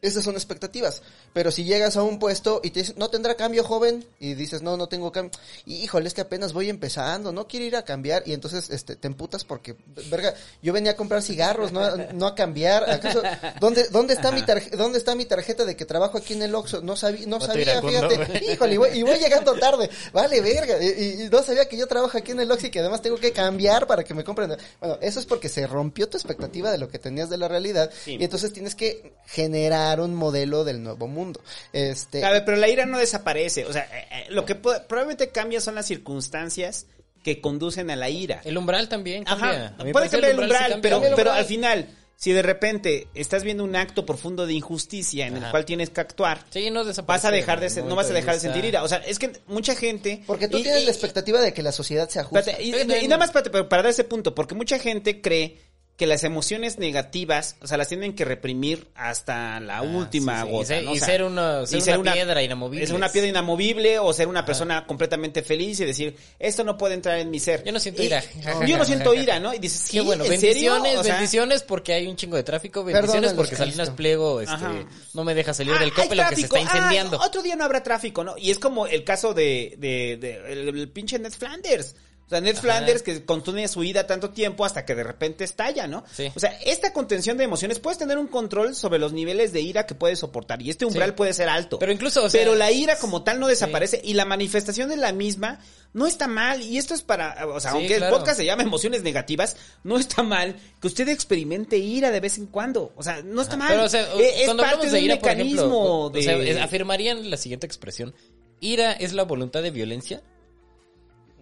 Esas 0.05 0.24
son 0.24 0.35
expectativas. 0.35 1.02
Pero 1.32 1.51
si 1.51 1.64
llegas 1.64 1.97
a 1.97 2.02
un 2.02 2.18
puesto 2.18 2.60
y 2.62 2.70
te 2.70 2.81
dicen, 2.81 2.94
no 2.98 3.09
tendrá 3.10 3.35
cambio, 3.36 3.64
joven, 3.64 4.05
y 4.20 4.35
dices, 4.35 4.62
no, 4.62 4.76
no 4.76 4.89
tengo 4.89 5.10
cambio, 5.12 5.32
y 5.66 5.76
híjole, 5.76 6.09
es 6.09 6.14
que 6.14 6.20
apenas 6.20 6.52
voy 6.52 6.68
empezando, 6.70 7.32
no 7.32 7.47
quiero 7.48 7.66
ir 7.66 7.76
a 7.76 7.85
cambiar, 7.85 8.22
y 8.26 8.32
entonces 8.32 8.70
este, 8.70 8.97
te 8.97 9.06
emputas 9.09 9.44
porque, 9.44 9.76
verga, 10.10 10.35
yo 10.62 10.72
venía 10.72 10.93
a 10.93 10.97
comprar 10.97 11.22
cigarros, 11.22 11.72
no, 11.72 11.81
a- 11.81 11.97
no 12.12 12.26
a 12.26 12.35
cambiar. 12.35 12.89
¿Acaso, 12.90 13.22
¿dónde, 13.60 13.89
dónde, 13.89 14.14
está 14.14 14.31
mi 14.31 14.43
tarje- 14.43 14.70
¿Dónde 14.76 14.98
está 14.98 15.14
mi 15.14 15.24
tarjeta 15.24 15.64
de 15.64 15.76
que 15.76 15.85
trabajo 15.85 16.18
aquí 16.18 16.35
en 16.35 16.43
el 16.43 16.55
Oxxo? 16.55 16.81
No, 16.82 16.97
sabía 16.97 17.26
no 17.26 17.40
sabía, 17.40 17.81
fíjate. 17.82 18.52
Híjole, 18.52 18.74
y 18.74 18.76
voy, 18.76 18.89
y 18.98 19.02
voy 19.02 19.18
llegando 19.18 19.55
tarde. 19.55 19.89
Vale, 20.12 20.40
verga. 20.40 20.82
Y, 20.82 20.86
y- 20.86 21.22
y 21.24 21.28
no 21.31 21.43
sabía 21.43 21.66
que 21.68 21.76
yo 21.76 21.86
trabajo 21.86 22.16
aquí 22.18 22.32
en 22.32 22.40
el 22.40 22.51
Oxxo 22.51 22.66
y 22.66 22.70
que 22.70 22.81
además 22.81 23.01
tengo 23.02 23.16
que 23.16 23.32
cambiar 23.32 23.86
para 23.86 24.05
que 24.05 24.14
me 24.14 24.22
compren. 24.24 24.55
Bueno, 24.81 24.98
eso 25.01 25.20
es 25.20 25.26
porque 25.26 25.48
se 25.48 25.66
rompió 25.66 26.09
tu 26.09 26.16
expectativa 26.16 26.70
de 26.70 26.78
lo 26.78 26.89
que 26.89 26.98
tenías 26.98 27.31
de 27.31 27.39
la 27.39 27.48
realidad. 27.48 27.90
Sí. 28.05 28.16
Y 28.20 28.24
entonces 28.24 28.52
tienes 28.52 28.74
que 28.74 29.14
generar 29.26 29.94
un 30.01 30.15
modelo 30.15 30.65
del 30.65 30.83
nuevo 30.83 31.07
mundo. 31.09 31.41
Este. 31.73 32.25
A 32.25 32.31
ver, 32.31 32.45
pero 32.45 32.57
la 32.57 32.69
ira 32.69 32.87
no 32.87 32.99
desaparece. 32.99 33.65
O 33.66 33.73
sea, 33.73 33.83
eh, 33.93 34.07
eh, 34.11 34.27
lo 34.31 34.45
que 34.45 34.55
probablemente 34.55 35.31
cambia 35.31 35.61
son 35.61 35.75
las 35.75 35.87
circunstancias 35.87 36.87
que 37.23 37.41
conducen 37.41 37.91
a 37.91 37.97
la 37.97 38.11
ira. 38.11 38.41
El 38.45 38.59
umbral 38.59 38.89
también 38.89 39.25
cambia. 39.25 39.66
Ajá, 39.66 39.77
puede 39.93 40.09
cambiar 40.11 40.33
el 40.33 40.41
umbral, 40.41 40.71
cambia. 40.73 40.83
pero, 41.01 41.16
pero 41.16 41.33
al 41.33 41.45
final, 41.47 41.89
si 42.16 42.33
de 42.33 42.43
repente 42.43 43.09
estás 43.15 43.43
viendo 43.43 43.65
un 43.65 43.75
acto 43.77 44.05
profundo 44.05 44.47
de 44.47 44.53
injusticia 44.55 45.27
en 45.27 45.39
el 45.39 45.51
cual 45.51 45.65
tienes 45.65 45.91
que 45.91 46.01
actuar, 46.01 46.45
Sí, 46.51 46.71
no 46.71 46.85
vas 46.85 47.25
a 47.25 47.31
dejar 47.31 47.61
de 47.61 47.83
no 47.83 47.97
vas 47.97 48.11
a 48.11 48.12
dejar 48.12 48.35
de 48.35 48.41
sentir 48.41 48.65
ira. 48.66 48.83
O 48.83 48.89
sea, 48.89 48.99
es 48.99 49.19
que 49.19 49.33
mucha 49.47 49.75
gente... 49.75 50.23
Porque 50.27 50.49
tú 50.49 50.59
y- 50.59 50.62
tienes 50.62 50.83
y- 50.83 50.85
la 50.85 50.91
expectativa 50.93 51.41
de 51.41 51.53
que 51.55 51.62
la 51.62 51.73
sociedad 51.73 52.09
se 52.09 52.21
ajuste. 52.21 52.62
Y, 52.62 52.75
y 52.75 53.09
nada 53.09 53.19
más 53.19 53.31
pero 53.33 53.69
para 53.69 53.83
dar 53.83 53.91
ese 53.91 54.05
punto, 54.05 54.35
porque 54.35 54.55
mucha 54.55 54.79
gente 54.79 55.21
cree 55.23 55.59
que 55.97 56.09
las 56.09 56.25
emociones 56.25 56.79
negativas, 56.81 57.55
o 57.62 57.69
sea, 57.69 57.77
las 57.77 57.87
tienen 57.87 58.15
que 58.16 58.25
reprimir 58.25 58.89
hasta 58.97 59.61
la 59.61 59.83
última 59.83 60.41
Sí, 60.43 60.47
sí, 60.47 60.53
gota. 60.53 60.65
Y, 60.65 60.66
ser, 60.66 60.83
¿no? 60.85 60.91
O 60.91 60.95
y 60.95 60.99
sea, 60.99 61.07
ser 61.07 61.23
una, 61.23 61.66
ser 61.66 61.79
y 61.79 61.83
ser 61.83 61.95
una 61.95 62.01
una- 62.03 62.12
piedra 62.15 62.43
inamovible. 62.43 62.85
es 62.85 62.91
una 62.91 63.09
piedra 63.11 63.29
inamovible 63.29 63.99
o 64.01 64.12
ser 64.12 64.27
una 64.27 64.45
persona 64.45 64.87
completamente 64.87 65.43
feliz 65.43 65.79
y 65.79 65.85
decir, 65.85 66.16
esto 66.41 66.65
no 66.65 66.77
puede 66.77 66.95
entrar 66.95 67.21
en 67.21 67.31
mi 67.31 67.39
ser. 67.39 67.62
Yo 67.62 67.71
no 67.71 67.79
siento 67.79 68.03
Y- 68.03 68.07
ira. 68.07 68.25
Yo 68.66 68.77
no 68.77 68.85
siento 68.85 69.15
ira, 69.15 69.39
¿no? 69.39 69.55
Y 69.55 69.59
dices, 69.61 69.83
sí, 69.83 69.93
Qué 69.93 70.01
bueno, 70.01 70.25
¿en 70.25 70.31
bendiciones, 70.31 70.83
serio? 70.83 71.01
O 71.01 71.05
sea, 71.05 71.15
bendiciones 71.15 71.62
porque 71.62 71.93
hay 71.93 72.09
un 72.09 72.16
chingo 72.16 72.37
de 72.37 72.43
tráfico, 72.43 72.83
bendiciones 72.83 73.33
porque 73.35 73.55
Salinas 73.55 73.77
Cristo. 73.91 73.97
Pliego 73.97 74.41
este, 74.41 74.87
no 75.15 75.23
me 75.23 75.35
deja 75.35 75.55
salir 75.55 75.75
Ah, 75.75 75.79
del 75.79 75.91
hay 75.91 76.03
copel 76.03 76.19
aunque 76.21 76.37
se 76.37 76.43
está 76.43 76.59
incendiando. 76.61 77.21
Ah, 77.23 77.27
otro 77.27 77.41
día 77.41 77.55
no 77.55 77.62
habrá 77.65 77.85
tráfico, 77.85 78.25
¿no? 78.25 78.35
Y 78.37 78.51
es 78.51 78.59
como 78.59 78.89
el 78.89 79.05
caso 79.05 79.33
de, 79.33 79.75
de, 79.79 80.16
de- 80.21 80.53
el, 80.53 80.69
el 80.77 80.89
pinche 80.89 81.21
Ned 81.21 81.33
Flanders. 81.33 81.95
O 82.26 82.30
sea, 82.30 82.40
Ned 82.40 82.52
Ajá. 82.52 82.62
Flanders 82.62 83.02
que 83.02 83.24
contiene 83.24 83.68
su 83.68 83.84
ida 83.84 84.06
tanto 84.06 84.30
tiempo 84.30 84.64
hasta 84.64 84.86
que 84.86 84.94
de 84.94 85.05
repente 85.05 85.44
estalla, 85.44 85.86
¿no? 85.86 86.05
Sí. 86.10 86.32
O 86.34 86.40
sea, 86.40 86.59
esta 86.64 86.92
contención 86.94 87.36
de 87.36 87.44
emociones 87.44 87.78
puedes 87.80 87.98
tener 87.98 88.16
un 88.16 88.28
control 88.28 88.74
sobre 88.74 88.98
los 88.98 89.12
niveles 89.12 89.52
de 89.52 89.60
ira 89.60 89.84
que 89.86 89.94
puedes 89.94 90.20
soportar 90.20 90.62
y 90.62 90.70
este 90.70 90.86
umbral 90.86 91.10
Sí. 91.10 91.16
puede 91.16 91.34
ser 91.34 91.51
alto. 91.51 91.78
Pero 91.78 91.92
incluso, 91.92 92.24
o 92.24 92.30
sea, 92.30 92.40
Pero 92.40 92.55
la 92.55 92.72
ira 92.72 92.96
como 92.98 93.22
tal 93.22 93.40
no 93.40 93.46
desaparece 93.46 94.01
y 94.02 94.14
la 94.14 94.24
manifestación 94.24 94.88
de 94.88 94.96
la 94.96 95.12
misma 95.12 95.60
no 95.92 96.06
está 96.06 96.26
mal 96.26 96.62
y 96.62 96.78
esto 96.78 96.94
es 96.94 97.02
para, 97.02 97.46
o 97.46 97.60
sea, 97.60 97.72
aunque 97.72 97.98
claro. 97.98 98.06
el 98.06 98.18
podcast 98.18 98.38
se 98.38 98.44
llama 98.46 98.62
emociones 98.62 99.02
negativas, 99.02 99.56
no 99.84 99.98
está 99.98 100.22
mal 100.22 100.56
que 100.80 100.86
usted 100.88 101.09
experimente 101.10 101.76
ira 101.76 102.10
de 102.10 102.20
vez 102.20 102.38
en 102.38 102.46
cuando. 102.46 102.92
O 102.96 103.02
sea, 103.02 103.22
no 103.22 103.42
está 103.42 103.56
mal. 103.59 103.68
Pero, 103.68 103.84
o 103.84 103.88
sea, 103.88 104.01
Eh, 104.18 104.44
es 104.44 104.55
parte 104.55 104.90
de 104.90 105.01
de 105.01 105.12
un 105.12 105.18
por 105.20 105.28
ejemplo, 105.28 105.28
mecanismo 105.30 106.05
o 106.06 106.10
de... 106.10 106.22
sea, 106.22 106.64
afirmarían 106.64 107.30
la 107.30 107.36
siguiente 107.36 107.66
expresión. 107.66 108.14
¿Ira 108.60 108.92
es 108.92 109.12
la 109.12 109.24
voluntad 109.24 109.62
de 109.62 109.70
violencia? 109.70 110.22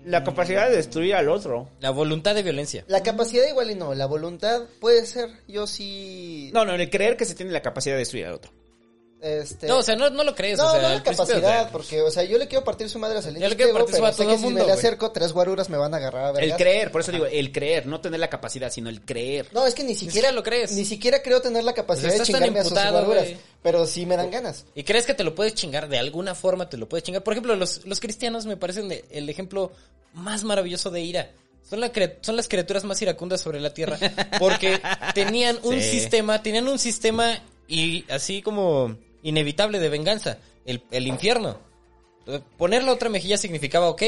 La 0.04 0.24
capacidad 0.24 0.68
de 0.68 0.76
destruir 0.76 1.14
al 1.14 1.28
otro. 1.28 1.68
La 1.80 1.90
voluntad 1.90 2.34
de 2.34 2.42
violencia. 2.42 2.84
La 2.88 3.02
capacidad 3.02 3.46
igual 3.46 3.70
y 3.70 3.74
no, 3.74 3.94
la 3.94 4.06
voluntad 4.06 4.62
puede 4.80 5.06
ser, 5.06 5.30
yo 5.46 5.66
sí... 5.66 6.50
No, 6.52 6.64
no, 6.64 6.74
el 6.74 6.90
creer 6.90 7.16
que 7.16 7.24
se 7.24 7.34
tiene 7.34 7.52
la 7.52 7.62
capacidad 7.62 7.94
de 7.94 8.00
destruir 8.00 8.26
al 8.26 8.34
otro. 8.34 8.52
Este... 9.20 9.68
No, 9.68 9.78
o 9.78 9.82
sea, 9.84 9.94
no, 9.94 10.10
no 10.10 10.24
lo 10.24 10.34
crees. 10.34 10.58
No, 10.58 10.66
o 10.66 10.72
sea, 10.72 10.82
no 10.82 10.88
la 10.88 11.02
capacidad, 11.04 11.70
porque, 11.70 12.02
o 12.02 12.10
sea, 12.10 12.24
yo 12.24 12.38
le 12.38 12.48
quiero 12.48 12.64
partir 12.64 12.88
su 12.88 12.98
madre 12.98 13.18
a 13.18 13.22
Salinas 13.22 13.42
Yo 13.44 13.48
le 13.50 13.56
quiero 13.56 13.72
partir 13.72 13.94
su 13.94 14.00
pero 14.00 14.06
a 14.08 14.12
todo 14.12 14.30
el 14.32 14.36
si 14.36 14.44
mundo, 14.44 14.60
me 14.60 14.66
le 14.66 14.72
acerco, 14.72 15.12
tres 15.12 15.32
guaruras 15.32 15.70
me 15.70 15.76
van 15.76 15.94
a 15.94 15.98
agarrar 15.98 16.36
a 16.36 16.40
El 16.40 16.56
creer, 16.56 16.90
por 16.90 17.02
eso 17.02 17.12
digo, 17.12 17.26
el 17.26 17.52
creer, 17.52 17.86
no 17.86 18.00
tener 18.00 18.18
la 18.18 18.28
capacidad, 18.28 18.72
sino 18.72 18.88
el 18.88 19.04
creer. 19.04 19.46
No, 19.52 19.64
es 19.64 19.74
que 19.74 19.84
ni 19.84 19.94
siquiera, 19.94 20.12
siquiera 20.12 20.32
lo 20.32 20.42
crees. 20.42 20.72
Ni 20.72 20.84
siquiera 20.84 21.22
creo 21.22 21.40
tener 21.40 21.62
la 21.62 21.72
capacidad 21.72 22.08
Pues 22.08 22.18
de 22.18 22.22
estás 22.22 22.32
tan 22.32 22.40
chingarme 22.40 22.58
a 22.58 22.62
sus 22.64 22.72
emputado, 22.72 22.98
guaruras, 22.98 23.24
güey. 23.24 23.38
Pero 23.62 23.86
sí 23.86 24.06
me 24.06 24.16
dan 24.16 24.30
ganas. 24.30 24.64
¿Y 24.74 24.82
crees 24.82 25.06
que 25.06 25.14
te 25.14 25.24
lo 25.24 25.34
puedes 25.34 25.54
chingar? 25.54 25.88
De 25.88 25.98
alguna 25.98 26.34
forma 26.34 26.68
te 26.68 26.76
lo 26.76 26.88
puedes 26.88 27.04
chingar. 27.04 27.22
Por 27.22 27.32
ejemplo, 27.34 27.54
los, 27.56 27.84
los 27.86 28.00
cristianos 28.00 28.44
me 28.46 28.56
parecen 28.56 28.88
de- 28.88 29.04
el 29.10 29.28
ejemplo 29.28 29.72
más 30.14 30.44
maravilloso 30.44 30.90
de 30.90 31.00
ira. 31.02 31.30
Son, 31.68 31.80
la 31.80 31.90
son 32.20 32.36
las 32.36 32.48
criaturas 32.48 32.84
más 32.84 33.00
iracundas 33.02 33.40
sobre 33.40 33.60
la 33.60 33.72
tierra. 33.72 33.98
Porque 34.38 34.80
tenían 35.14 35.58
un 35.62 35.80
Sí. 35.80 35.90
sistema, 35.90 36.42
tenían 36.42 36.66
un 36.68 36.78
sistema 36.78 37.38
y 37.68 38.04
así 38.10 38.42
como 38.42 38.96
inevitable 39.22 39.78
de 39.78 39.88
venganza. 39.88 40.38
El, 40.66 40.82
el 40.90 41.06
infierno. 41.06 41.58
Poner 42.56 42.84
la 42.84 42.92
otra 42.92 43.08
mejilla 43.08 43.36
significaba, 43.36 43.88
ok, 43.88 44.02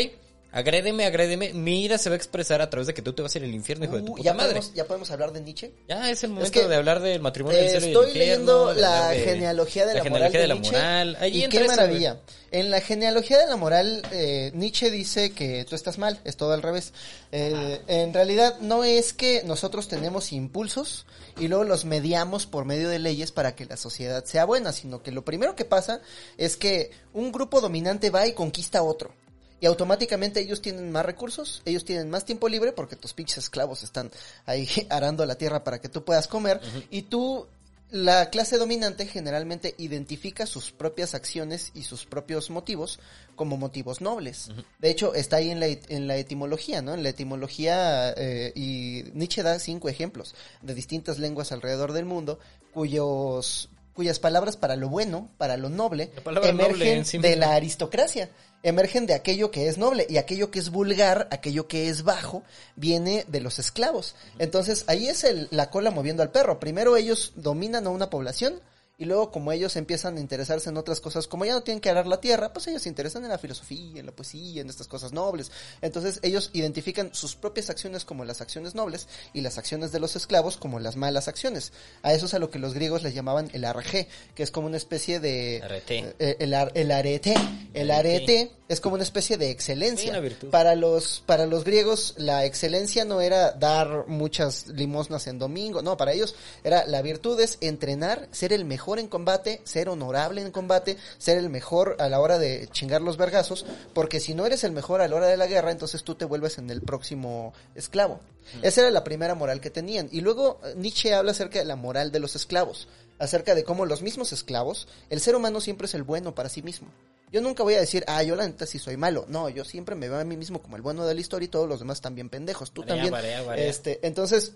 agrédeme, 0.54 1.04
agrédeme. 1.04 1.52
Mi 1.52 1.84
ira 1.84 1.98
se 1.98 2.08
va 2.08 2.14
a 2.14 2.16
expresar 2.16 2.62
a 2.62 2.70
través 2.70 2.86
de 2.86 2.94
que 2.94 3.02
tú 3.02 3.12
te 3.12 3.20
vas 3.22 3.34
a 3.34 3.38
ir 3.38 3.44
al 3.44 3.54
infierno, 3.54 3.84
hijo 3.84 3.96
de 3.96 4.02
tu 4.02 4.12
Uh, 4.12 4.16
puta 4.16 4.24
ya, 4.24 4.32
madre. 4.34 4.54
podemos, 4.54 4.74
ya 4.74 4.84
podemos 4.86 5.10
hablar 5.10 5.32
de 5.32 5.40
Nietzsche. 5.40 5.72
Ya 5.88 6.10
es 6.10 6.24
el 6.24 6.30
momento 6.30 6.50
que, 6.52 6.66
de 6.66 6.76
hablar 6.76 7.00
del 7.00 7.20
matrimonio 7.20 7.58
del 7.58 7.66
Eh, 7.66 7.70
cielo 7.70 7.86
y 7.86 7.90
estoy 7.90 8.06
del 8.06 8.16
infierno, 8.16 8.66
leyendo 8.72 8.80
la 8.80 9.08
de- 9.10 9.20
genealogía 9.20 9.86
de 9.86 9.94
la, 9.94 10.04
moral 10.04 10.32
genealogía 10.32 10.40
de, 10.40 10.46
la 10.48 10.54
moral. 10.54 11.16
Ahí 11.20 11.44
y 11.44 11.48
qué 11.48 11.64
maravilla. 11.64 12.20
En 12.50 12.70
la 12.70 12.80
genealogía 12.80 13.38
de 13.38 13.46
la 13.48 13.56
moral, 13.56 14.02
eh, 14.12 14.52
Nietzsche 14.54 14.90
dice 14.90 15.32
que 15.32 15.64
tú 15.68 15.74
estás 15.74 15.98
mal, 15.98 16.20
es 16.24 16.36
todo 16.36 16.52
al 16.52 16.62
revés. 16.62 16.92
Eh, 17.32 17.80
En 17.88 18.14
realidad 18.14 18.58
no 18.60 18.84
es 18.84 19.12
que 19.12 19.42
nosotros 19.44 19.88
tenemos 19.88 20.32
impulsos 20.32 21.04
y 21.40 21.48
luego 21.48 21.64
los 21.64 21.84
mediamos 21.84 22.46
por 22.46 22.64
medio 22.64 22.88
de 22.88 23.00
leyes 23.00 23.32
para 23.32 23.56
que 23.56 23.64
la 23.64 23.76
sociedad 23.76 24.24
sea 24.24 24.44
buena, 24.44 24.72
sino 24.72 25.02
que 25.02 25.10
lo 25.10 25.24
primero 25.24 25.56
que 25.56 25.64
pasa 25.64 26.00
es 26.38 26.56
que 26.56 26.92
un 27.12 27.32
grupo 27.32 27.60
dominante 27.60 28.10
va 28.10 28.24
y 28.28 28.34
conquista 28.34 28.78
a 28.78 28.82
otro. 28.84 29.12
Y 29.60 29.66
automáticamente 29.66 30.40
ellos 30.40 30.60
tienen 30.60 30.90
más 30.90 31.06
recursos, 31.06 31.62
ellos 31.64 31.84
tienen 31.84 32.10
más 32.10 32.24
tiempo 32.24 32.48
libre 32.48 32.72
porque 32.72 32.96
tus 32.96 33.14
pinches 33.14 33.38
esclavos 33.38 33.82
están 33.82 34.10
ahí 34.46 34.68
arando 34.90 35.24
la 35.24 35.36
tierra 35.36 35.64
para 35.64 35.80
que 35.80 35.88
tú 35.88 36.04
puedas 36.04 36.28
comer. 36.28 36.60
Y 36.90 37.02
tú, 37.02 37.46
la 37.90 38.28
clase 38.30 38.58
dominante 38.58 39.06
generalmente 39.06 39.74
identifica 39.78 40.46
sus 40.46 40.72
propias 40.72 41.14
acciones 41.14 41.70
y 41.74 41.84
sus 41.84 42.04
propios 42.06 42.50
motivos 42.50 42.98
como 43.36 43.56
motivos 43.56 44.00
nobles. 44.00 44.50
De 44.80 44.90
hecho, 44.90 45.14
está 45.14 45.36
ahí 45.36 45.50
en 45.50 45.60
la, 45.60 45.66
en 45.66 46.08
la 46.08 46.16
etimología, 46.16 46.82
¿no? 46.82 46.94
En 46.94 47.02
la 47.02 47.10
etimología, 47.10 48.12
eh, 48.16 48.52
y 48.54 49.04
Nietzsche 49.14 49.42
da 49.42 49.58
cinco 49.58 49.88
ejemplos 49.88 50.34
de 50.62 50.74
distintas 50.74 51.18
lenguas 51.18 51.52
alrededor 51.52 51.92
del 51.92 52.04
mundo 52.04 52.38
cuyos 52.72 53.68
cuyas 53.94 54.18
palabras 54.18 54.56
para 54.56 54.76
lo 54.76 54.88
bueno, 54.88 55.30
para 55.38 55.56
lo 55.56 55.70
noble, 55.70 56.10
emergen 56.42 57.04
sí 57.04 57.18
de 57.18 57.36
la 57.36 57.54
aristocracia, 57.54 58.28
emergen 58.64 59.06
de 59.06 59.14
aquello 59.14 59.52
que 59.52 59.68
es 59.68 59.78
noble 59.78 60.06
y 60.08 60.16
aquello 60.16 60.50
que 60.50 60.58
es 60.58 60.70
vulgar, 60.70 61.28
aquello 61.30 61.68
que 61.68 61.88
es 61.88 62.02
bajo, 62.02 62.42
viene 62.74 63.24
de 63.28 63.40
los 63.40 63.60
esclavos. 63.60 64.16
Entonces 64.40 64.84
ahí 64.88 65.06
es 65.06 65.22
el- 65.22 65.46
la 65.52 65.70
cola 65.70 65.92
moviendo 65.92 66.22
al 66.24 66.32
perro. 66.32 66.58
Primero 66.58 66.96
ellos 66.96 67.32
dominan 67.36 67.86
a 67.86 67.90
una 67.90 68.10
población 68.10 68.60
y 68.96 69.06
luego 69.06 69.30
como 69.32 69.50
ellos 69.50 69.74
empiezan 69.76 70.16
a 70.16 70.20
interesarse 70.20 70.68
en 70.70 70.76
otras 70.76 71.00
cosas, 71.00 71.26
como 71.26 71.44
ya 71.44 71.52
no 71.52 71.62
tienen 71.64 71.80
que 71.80 71.90
arar 71.90 72.06
la 72.06 72.20
tierra, 72.20 72.52
pues 72.52 72.66
ellos 72.68 72.82
se 72.82 72.88
interesan 72.88 73.24
en 73.24 73.30
la 73.30 73.38
filosofía, 73.38 73.98
en 74.00 74.06
la 74.06 74.12
poesía, 74.12 74.62
en 74.62 74.70
estas 74.70 74.86
cosas 74.86 75.12
nobles. 75.12 75.50
Entonces 75.82 76.20
ellos 76.22 76.50
identifican 76.52 77.12
sus 77.12 77.34
propias 77.34 77.70
acciones 77.70 78.04
como 78.04 78.24
las 78.24 78.40
acciones 78.40 78.76
nobles 78.76 79.08
y 79.32 79.40
las 79.40 79.58
acciones 79.58 79.90
de 79.90 79.98
los 79.98 80.14
esclavos 80.14 80.56
como 80.56 80.78
las 80.78 80.94
malas 80.94 81.26
acciones. 81.26 81.72
A 82.02 82.12
eso 82.14 82.26
es 82.26 82.34
a 82.34 82.38
lo 82.38 82.50
que 82.50 82.60
los 82.60 82.72
griegos 82.72 83.02
les 83.02 83.14
llamaban 83.14 83.50
el 83.52 83.64
arjé, 83.64 84.06
que 84.36 84.44
es 84.44 84.52
como 84.52 84.68
una 84.68 84.76
especie 84.76 85.18
de... 85.18 85.60
Arete. 85.64 86.14
eh, 86.20 86.36
el, 86.38 86.54
ar- 86.54 86.70
el 86.74 86.92
arete. 86.92 87.34
El 87.74 87.90
Arete. 87.90 88.52
es 88.68 88.80
como 88.80 88.94
una 88.94 89.02
especie 89.02 89.36
de 89.36 89.46
Sí, 89.46 89.50
excelencia. 89.52 90.20
virtud. 90.20 90.50
Para 90.50 90.76
los, 90.76 91.20
para 91.26 91.46
los 91.46 91.64
griegos, 91.64 92.14
la 92.16 92.44
excelencia 92.44 93.04
no 93.04 93.20
era 93.20 93.50
dar 93.50 94.06
muchas 94.06 94.68
limosnas 94.68 95.26
en 95.26 95.40
domingo, 95.40 95.82
no, 95.82 95.96
para 95.96 96.12
ellos 96.12 96.36
era 96.62 96.86
la 96.86 97.02
virtud 97.02 97.40
es 97.40 97.58
entrenar, 97.60 98.28
ser 98.30 98.52
el 98.52 98.64
mejor 98.64 98.83
en 98.98 99.08
combate, 99.08 99.60
ser 99.64 99.88
honorable 99.88 100.40
en 100.40 100.50
combate, 100.50 100.96
ser 101.18 101.38
el 101.38 101.50
mejor 101.50 101.96
a 101.98 102.08
la 102.08 102.20
hora 102.20 102.38
de 102.38 102.68
chingar 102.70 103.00
los 103.00 103.16
vergazos, 103.16 103.64
porque 103.94 104.20
si 104.20 104.34
no 104.34 104.46
eres 104.46 104.64
el 104.64 104.72
mejor 104.72 105.00
a 105.00 105.08
la 105.08 105.16
hora 105.16 105.26
de 105.26 105.36
la 105.36 105.46
guerra, 105.46 105.72
entonces 105.72 106.04
tú 106.04 106.14
te 106.14 106.24
vuelves 106.24 106.58
en 106.58 106.70
el 106.70 106.82
próximo 106.82 107.52
esclavo. 107.74 108.20
Esa 108.62 108.82
era 108.82 108.90
la 108.90 109.04
primera 109.04 109.34
moral 109.34 109.60
que 109.60 109.70
tenían. 109.70 110.08
Y 110.12 110.20
luego 110.20 110.60
eh, 110.64 110.74
Nietzsche 110.76 111.14
habla 111.14 111.32
acerca 111.32 111.58
de 111.58 111.64
la 111.64 111.76
moral 111.76 112.12
de 112.12 112.20
los 112.20 112.36
esclavos, 112.36 112.88
acerca 113.18 113.54
de 113.54 113.64
cómo 113.64 113.86
los 113.86 114.02
mismos 114.02 114.32
esclavos, 114.32 114.86
el 115.10 115.20
ser 115.20 115.34
humano 115.34 115.60
siempre 115.60 115.86
es 115.86 115.94
el 115.94 116.02
bueno 116.02 116.34
para 116.34 116.48
sí 116.48 116.62
mismo. 116.62 116.88
Yo 117.32 117.40
nunca 117.40 117.64
voy 117.64 117.74
a 117.74 117.80
decir, 117.80 118.04
ah, 118.06 118.22
yo 118.22 118.36
la 118.36 118.46
neta 118.46 118.64
sí 118.64 118.78
soy 118.78 118.96
malo. 118.96 119.24
No, 119.26 119.48
yo 119.48 119.64
siempre 119.64 119.96
me 119.96 120.08
veo 120.08 120.20
a 120.20 120.24
mí 120.24 120.36
mismo 120.36 120.62
como 120.62 120.76
el 120.76 120.82
bueno 120.82 121.04
de 121.04 121.14
la 121.14 121.20
historia 121.20 121.46
y 121.46 121.48
todos 121.48 121.68
los 121.68 121.80
demás 121.80 122.00
también 122.00 122.28
pendejos. 122.30 122.70
Tú 122.70 122.82
Varea, 122.82 122.94
también. 122.94 123.12
varea, 123.12 123.42
varea. 123.42 123.66
Este, 123.66 124.06
entonces, 124.06 124.52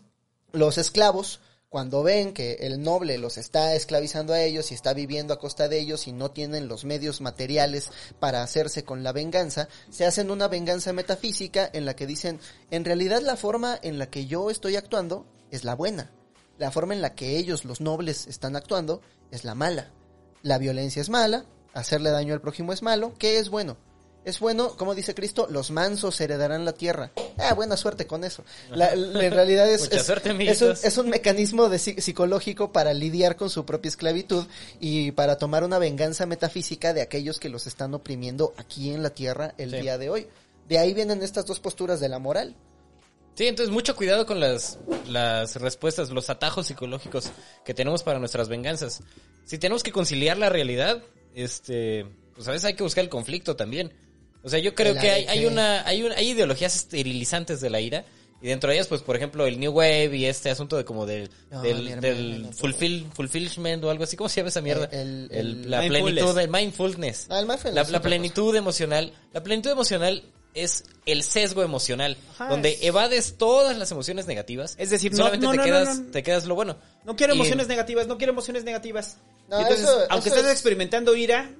los 0.52 0.78
esclavos, 0.78 1.40
cuando 1.68 2.02
ven 2.02 2.32
que 2.32 2.54
el 2.60 2.82
noble 2.82 3.18
los 3.18 3.36
está 3.36 3.74
esclavizando 3.74 4.32
a 4.32 4.40
ellos 4.40 4.70
y 4.70 4.74
está 4.74 4.94
viviendo 4.94 5.34
a 5.34 5.38
costa 5.38 5.68
de 5.68 5.78
ellos 5.78 6.06
y 6.06 6.12
no 6.12 6.30
tienen 6.30 6.66
los 6.66 6.84
medios 6.84 7.20
materiales 7.20 7.90
para 8.18 8.42
hacerse 8.42 8.84
con 8.84 9.02
la 9.02 9.12
venganza, 9.12 9.68
se 9.90 10.06
hacen 10.06 10.30
una 10.30 10.48
venganza 10.48 10.94
metafísica 10.94 11.68
en 11.72 11.84
la 11.84 11.94
que 11.94 12.06
dicen, 12.06 12.40
en 12.70 12.84
realidad 12.84 13.20
la 13.20 13.36
forma 13.36 13.78
en 13.82 13.98
la 13.98 14.08
que 14.08 14.26
yo 14.26 14.50
estoy 14.50 14.76
actuando 14.76 15.26
es 15.50 15.64
la 15.64 15.74
buena. 15.74 16.10
La 16.56 16.70
forma 16.70 16.94
en 16.94 17.02
la 17.02 17.14
que 17.14 17.36
ellos, 17.36 17.64
los 17.64 17.80
nobles, 17.80 18.26
están 18.26 18.56
actuando 18.56 19.02
es 19.30 19.44
la 19.44 19.54
mala. 19.54 19.92
La 20.42 20.58
violencia 20.58 21.02
es 21.02 21.10
mala, 21.10 21.44
hacerle 21.74 22.10
daño 22.10 22.32
al 22.32 22.40
prójimo 22.40 22.72
es 22.72 22.82
malo. 22.82 23.12
¿Qué 23.18 23.38
es 23.38 23.50
bueno? 23.50 23.76
Es 24.24 24.40
bueno, 24.40 24.76
como 24.76 24.94
dice 24.94 25.14
Cristo, 25.14 25.46
los 25.50 25.70
mansos 25.70 26.20
heredarán 26.20 26.64
la 26.66 26.72
tierra. 26.72 27.12
Ah, 27.38 27.54
buena 27.54 27.76
suerte 27.78 28.06
con 28.06 28.24
eso. 28.24 28.44
La- 28.70 28.94
la- 28.94 29.24
en 29.24 29.32
realidad 29.32 29.70
es, 29.70 29.88
es, 29.92 30.04
suerte, 30.04 30.36
es 30.50 30.60
un, 30.60 30.72
es 30.72 30.98
un 30.98 31.08
mecanismo 31.08 31.68
de 31.70 31.78
psi- 31.78 31.98
psicológico 32.00 32.70
para 32.70 32.92
lidiar 32.92 33.36
con 33.36 33.48
su 33.48 33.64
propia 33.64 33.88
esclavitud 33.88 34.44
y 34.80 35.12
para 35.12 35.38
tomar 35.38 35.64
una 35.64 35.78
venganza 35.78 36.26
metafísica 36.26 36.92
de 36.92 37.00
aquellos 37.00 37.40
que 37.40 37.48
los 37.48 37.66
están 37.66 37.94
oprimiendo 37.94 38.52
aquí 38.58 38.90
en 38.90 39.02
la 39.02 39.10
tierra 39.10 39.54
el 39.56 39.70
Sí. 39.70 39.76
día 39.80 39.96
de 39.96 40.10
hoy. 40.10 40.26
De 40.68 40.78
ahí 40.78 40.92
vienen 40.92 41.22
estas 41.22 41.46
dos 41.46 41.60
posturas 41.60 41.98
de 42.00 42.10
la 42.10 42.18
moral. 42.18 42.54
Sí, 43.34 43.46
entonces 43.46 43.72
mucho 43.72 43.94
cuidado 43.96 44.26
con 44.26 44.40
las, 44.40 44.78
las 45.06 45.56
respuestas, 45.56 46.10
los 46.10 46.28
atajos 46.28 46.66
psicológicos 46.66 47.30
que 47.64 47.72
tenemos 47.72 48.02
para 48.02 48.18
nuestras 48.18 48.48
venganzas. 48.48 49.00
Si 49.46 49.56
tenemos 49.58 49.82
que 49.84 49.92
conciliar 49.92 50.36
la 50.36 50.50
realidad, 50.50 51.02
este, 51.34 52.04
pues 52.34 52.46
a 52.48 52.50
veces 52.50 52.64
hay 52.66 52.74
que 52.74 52.82
buscar 52.82 53.04
el 53.04 53.08
conflicto 53.10 53.54
también. 53.56 53.92
O 54.48 54.50
sea, 54.50 54.58
yo 54.58 54.74
creo 54.74 54.94
que 54.94 55.10
hay, 55.10 55.24
hay 55.26 55.46
una, 55.46 55.86
hay 55.86 56.02
un- 56.02 56.12
hay 56.12 56.30
ideologías 56.30 56.74
esterilizantes 56.74 57.60
de 57.60 57.70
la 57.70 57.80
ira. 57.80 58.04
Y 58.40 58.46
dentro 58.46 58.70
de 58.70 58.76
ellas, 58.76 58.86
pues, 58.86 59.02
por 59.02 59.16
ejemplo, 59.16 59.46
el 59.46 59.58
New 59.58 59.72
Wave 59.72 60.16
y 60.16 60.24
este 60.26 60.48
asunto 60.48 60.76
de 60.76 60.84
como 60.84 61.06
del, 61.06 61.28
No, 61.50 61.60
del, 61.60 61.82
mi 61.82 61.90
hermano, 61.90 62.00
del 62.14 62.42
no. 62.42 62.52
fulfill, 62.52 63.06
fulfillment 63.12 63.82
o 63.82 63.90
algo 63.90 64.04
así. 64.04 64.16
¿Cómo 64.16 64.28
se 64.28 64.36
llama 64.40 64.50
esa 64.50 64.60
mierda? 64.60 64.88
El- 64.92 64.98
el- 65.00 65.28
El- 65.32 65.46
el 65.64 65.70
la 65.70 65.80
mindfulness. 65.80 66.12
plenitud, 66.14 66.38
el 66.38 66.48
mindfulness. 66.48 67.26
Ah, 67.30 67.40
el 67.40 67.46
mindfulness 67.46 67.90
La, 67.90 68.00
plenitud 68.00 68.54
emocional. 68.54 69.12
La 69.32 69.42
plenitud 69.42 69.70
emocional 69.72 70.22
es 70.54 70.84
el 71.04 71.24
sesgo 71.24 71.64
emocional, 71.64 72.16
Ajá, 72.34 72.48
donde 72.48 72.70
es- 72.74 72.82
evades 72.84 73.34
todas 73.38 73.76
las 73.76 73.90
emociones 73.90 74.26
negativas. 74.28 74.76
Es 74.78 74.90
decir, 74.90 75.10
no- 75.10 75.18
solamente 75.18 75.44
no, 75.46 75.50
te, 75.52 75.58
no, 75.58 75.64
quedas, 75.64 75.98
no. 75.98 76.10
te 76.12 76.22
quedas 76.22 76.46
lo 76.46 76.54
bueno. 76.54 76.76
No 77.04 77.16
quiero 77.16 77.34
Y- 77.34 77.38
emociones 77.38 77.66
negativas, 77.66 78.06
no 78.06 78.18
quiero 78.18 78.32
emociones 78.32 78.62
negativas. 78.62 79.16
No, 79.48 79.58
Entonces, 79.60 79.84
eso- 79.84 79.98
aunque 80.10 80.28
eso 80.28 80.36
estás 80.36 80.52
es- 80.52 80.58
experimentando 80.58 81.16
ira, 81.16 81.50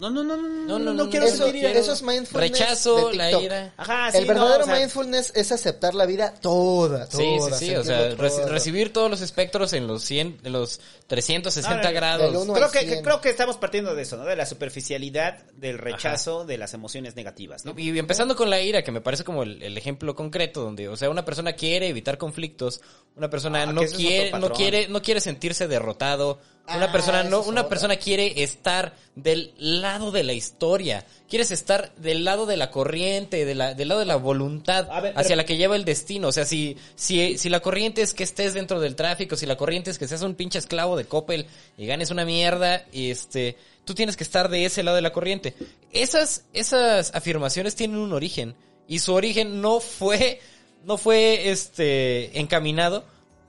no, 0.00 0.10
no, 0.10 0.24
no, 0.24 0.36
no, 0.36 0.48
no, 0.48 0.78
no, 0.78 0.92
no 0.92 1.08
quiero 1.08 1.26
eso, 1.26 1.44
sentir 1.44 1.64
eso 1.66 1.92
es 1.92 2.02
mindfulness. 2.02 2.50
Rechazo, 2.50 3.08
de 3.10 3.16
la 3.16 3.30
ira. 3.40 3.74
Ajá, 3.76 4.10
sí, 4.10 4.18
el 4.18 4.26
no, 4.26 4.34
verdadero 4.34 4.64
o 4.64 4.66
sea, 4.66 4.74
mindfulness 4.76 5.32
es 5.36 5.52
aceptar 5.52 5.94
la 5.94 6.04
vida 6.04 6.34
toda, 6.40 7.06
Sí, 7.06 7.36
sí, 7.40 7.66
sí, 7.66 7.74
o 7.76 7.84
sea, 7.84 8.10
recibir 8.46 8.92
todos 8.92 9.08
los 9.10 9.20
espectros 9.20 9.72
en 9.72 9.86
los 9.86 10.02
100, 10.02 10.40
en 10.42 10.52
los 10.52 10.80
360 11.06 11.76
No, 11.76 11.82
no, 11.82 11.88
no, 11.88 11.94
grados. 11.94 12.46
Creo 12.56 12.70
que, 12.70 12.78
100. 12.80 12.90
que- 12.90 13.02
creo 13.02 13.20
que 13.20 13.28
estamos 13.30 13.56
partiendo 13.56 13.94
de 13.94 14.02
eso, 14.02 14.16
¿no? 14.16 14.24
De 14.24 14.34
la 14.36 14.46
superficialidad, 14.46 15.44
del 15.52 15.78
rechazo, 15.78 16.44
de 16.44 16.58
las 16.58 16.74
emociones 16.74 17.14
negativas, 17.16 17.64
¿no? 17.64 17.74
Y 17.76 17.96
empezando 17.98 18.34
con 18.36 18.50
la 18.50 18.60
ira, 18.60 18.82
que 18.82 18.90
me 18.92 19.00
parece 19.00 19.22
como 19.24 19.42
el, 19.44 19.62
el 19.62 19.78
ejemplo 19.78 20.14
concreto, 20.14 20.62
donde, 20.62 20.88
o 20.88 20.96
sea, 20.96 21.08
una 21.08 21.24
persona 21.24 21.52
quiere 21.52 21.88
evitar 21.88 22.18
conflictos, 22.18 22.80
una 23.16 23.30
persona 23.30 23.62
Ah, 23.62 23.66
no 23.66 23.82
quiere, 23.82 24.32
no 24.38 24.50
quiere, 24.52 24.88
no 24.88 25.00
quiere 25.02 25.20
sentirse 25.20 25.68
derrotado, 25.68 26.40
una 26.66 26.86
Ah, 26.86 26.92
persona 26.92 27.20
esa 27.20 27.28
no, 27.28 27.42
una 27.42 27.60
otra. 27.62 27.68
persona 27.68 27.96
quiere 27.96 28.42
estar 28.42 28.94
del 29.14 29.52
lado 29.58 30.12
de 30.12 30.22
la 30.24 30.32
historia, 30.32 31.04
quieres 31.28 31.50
estar 31.50 31.94
del 31.96 32.24
lado 32.24 32.46
de 32.46 32.56
la 32.56 32.70
corriente, 32.70 33.44
de 33.44 33.54
la, 33.54 33.74
del 33.74 33.88
lado 33.88 34.00
de 34.00 34.06
la 34.06 34.16
voluntad 34.16 34.88
pero- 35.02 35.18
hacia 35.18 35.36
la 35.36 35.44
que 35.44 35.56
lleva 35.58 35.76
el 35.76 35.84
destino, 35.84 36.28
o 36.28 36.32
sea, 36.32 36.46
si, 36.46 36.76
si, 36.96 37.36
si 37.36 37.48
la 37.50 37.60
corriente 37.60 38.00
es 38.00 38.14
que 38.14 38.24
estés 38.24 38.54
dentro 38.54 38.80
del 38.80 38.96
tráfico, 38.96 39.36
si 39.36 39.44
la 39.44 39.56
corriente 39.56 39.90
es 39.90 39.98
que 39.98 40.08
seas 40.08 40.22
un 40.22 40.34
pinche 40.34 40.58
esclavo 40.58 40.96
de 40.96 41.04
Coppel 41.04 41.46
y 41.76 41.84
ganes 41.86 42.10
una 42.10 42.24
mierda, 42.24 42.86
este, 42.92 43.56
tú 43.84 43.94
tienes 43.94 44.16
que 44.16 44.24
estar 44.24 44.48
de 44.48 44.64
ese 44.64 44.82
lado 44.82 44.96
de 44.96 45.02
la 45.02 45.12
corriente. 45.12 45.54
Esas, 45.92 46.44
esas 46.54 47.14
afirmaciones 47.14 47.74
tienen 47.76 47.98
un 47.98 48.12
origen, 48.14 48.54
y 48.88 49.00
su 49.00 49.12
origen 49.12 49.60
no 49.60 49.80
fue, 49.80 50.40
no 50.84 50.96
fue, 50.96 51.50
este, 51.50 52.38
encaminado 52.40 53.04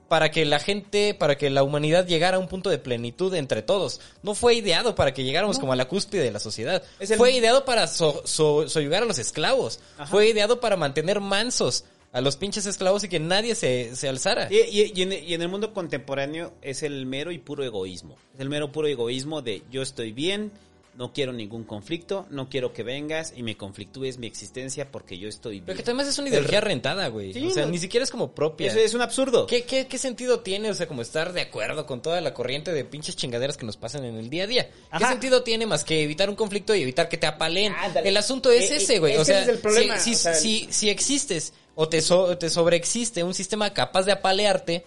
para 0.08 0.30
que 0.30 0.44
la 0.44 0.58
gente, 0.60 1.14
para 1.14 1.36
que 1.36 1.50
la 1.50 1.62
humanidad 1.62 2.06
llegara 2.06 2.36
a 2.36 2.40
un 2.40 2.48
punto 2.48 2.70
de 2.70 2.78
plenitud 2.78 3.34
entre 3.34 3.62
todos. 3.62 4.00
No 4.22 4.34
fue 4.34 4.54
ideado 4.54 4.94
para 4.94 5.12
que 5.12 5.24
llegáramos 5.24 5.58
como 5.58 5.72
a 5.72 5.76
la 5.76 5.88
cúspide 5.88 6.22
de 6.22 6.30
la 6.30 6.38
sociedad. 6.40 6.82
El- 7.00 7.08
Fue 7.16 7.32
ideado 7.32 7.64
para 7.64 7.86
so, 7.88 8.22
so- 8.24 8.68
soyugar 8.68 9.02
a 9.02 9.06
los 9.06 9.18
esclavos. 9.18 9.80
Ajá. 9.98 10.06
Fue 10.06 10.28
ideado 10.28 10.60
para 10.60 10.76
mantener 10.76 11.20
mansos 11.20 11.84
a 12.12 12.20
los 12.20 12.36
pinches 12.36 12.64
esclavos 12.66 13.04
y 13.04 13.08
que 13.08 13.18
nadie 13.20 13.54
se, 13.54 13.94
se 13.96 14.08
alzara. 14.08 14.48
Y, 14.50 14.56
y- 14.58 14.92
y 14.94 15.02
en, 15.02 15.12
y 15.12 15.34
en 15.34 15.42
el 15.42 15.48
mundo 15.48 15.74
contemporáneo 15.74 16.52
es 16.62 16.82
el 16.82 17.04
mero 17.04 17.30
y 17.32 17.38
puro 17.38 17.64
egoísmo. 17.64 18.16
Es 18.34 18.40
el 18.40 18.48
mero 18.48 18.70
puro 18.72 18.86
egoísmo 18.88 19.42
de 19.42 19.62
yo 19.70 19.82
estoy 19.82 20.12
bien, 20.12 20.52
no 20.96 21.12
quiero 21.12 21.32
ningún 21.32 21.64
conflicto, 21.64 22.26
no 22.30 22.48
quiero 22.48 22.72
que 22.72 22.82
vengas 22.82 23.32
y 23.36 23.42
me 23.42 23.56
conflictúes 23.56 24.18
mi 24.18 24.26
existencia 24.26 24.90
porque 24.90 25.18
yo 25.18 25.28
estoy 25.28 25.60
Pero 25.60 25.76
que 25.76 25.82
además 25.82 26.06
es 26.08 26.18
una 26.18 26.28
ideología 26.30 26.60
rentada, 26.60 27.08
güey. 27.08 27.32
Sí, 27.32 27.46
o 27.46 27.50
sea, 27.50 27.66
no. 27.66 27.72
ni 27.72 27.78
siquiera 27.78 28.04
es 28.04 28.10
como 28.10 28.32
propia. 28.32 28.68
Eso 28.68 28.78
es 28.78 28.94
un 28.94 29.02
absurdo. 29.02 29.46
¿Qué, 29.46 29.64
qué, 29.64 29.86
¿Qué 29.86 29.98
sentido 29.98 30.40
tiene, 30.40 30.70
o 30.70 30.74
sea, 30.74 30.88
como 30.88 31.02
estar 31.02 31.32
de 31.32 31.42
acuerdo 31.42 31.86
con 31.86 32.02
toda 32.02 32.20
la 32.20 32.32
corriente 32.34 32.72
de 32.72 32.84
pinches 32.84 33.14
chingaderas 33.16 33.56
que 33.56 33.66
nos 33.66 33.76
pasan 33.76 34.04
en 34.04 34.16
el 34.16 34.30
día 34.30 34.44
a 34.44 34.46
día? 34.46 34.70
¿Qué 34.98 35.04
sentido 35.04 35.42
tiene 35.42 35.66
más 35.66 35.84
que 35.84 36.02
evitar 36.02 36.30
un 36.30 36.36
conflicto 36.36 36.74
y 36.74 36.82
evitar 36.82 37.08
que 37.08 37.16
te 37.18 37.26
apaleen? 37.26 37.72
Ándale. 37.74 38.08
El 38.08 38.16
asunto 38.16 38.50
es 38.50 38.70
Eh, 38.70 38.76
ese, 38.76 38.96
eh, 38.96 38.98
güey. 38.98 39.12
es 39.14 39.20
O 39.20 39.24
sea, 39.24 39.40
ese 39.42 39.50
es 39.50 39.56
el 39.56 39.60
problema, 39.62 39.98
si, 39.98 40.14
o 40.14 40.18
sea, 40.18 40.32
el- 40.32 40.38
si, 40.38 40.66
si 40.70 40.88
existes 40.90 41.52
o 41.74 41.88
te, 41.88 42.00
so- 42.00 42.38
te 42.38 42.48
sobreexiste 42.48 43.22
un 43.22 43.34
sistema 43.34 43.74
capaz 43.74 44.04
de 44.04 44.12
apalearte, 44.12 44.84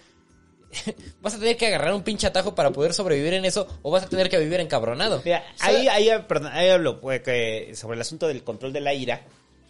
vas 1.20 1.34
a 1.34 1.38
tener 1.38 1.56
que 1.56 1.66
agarrar 1.66 1.92
un 1.94 2.02
pinche 2.02 2.26
atajo 2.26 2.54
para 2.54 2.70
poder 2.70 2.94
sobrevivir 2.94 3.34
en 3.34 3.44
eso 3.44 3.66
o 3.82 3.90
vas 3.90 4.04
a 4.04 4.08
tener 4.08 4.28
que 4.28 4.38
vivir 4.38 4.60
encabronado. 4.60 5.20
Mira, 5.24 5.44
ahí, 5.58 5.88
ahí, 5.88 6.08
perdón, 6.28 6.52
ahí 6.52 6.68
hablo 6.68 7.00
pues, 7.00 7.22
que 7.22 7.72
sobre 7.74 7.96
el 7.96 8.00
asunto 8.02 8.28
del 8.28 8.42
control 8.44 8.72
de 8.72 8.80
la 8.80 8.94
ira, 8.94 9.22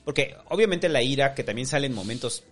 porque 0.05 0.37
obviamente 0.49 0.89
la 0.89 1.03
ira, 1.03 1.35
que 1.35 1.43
también 1.45 1.67
sale 1.67 1.87
en 1.87 1.95
momentos 1.95 2.43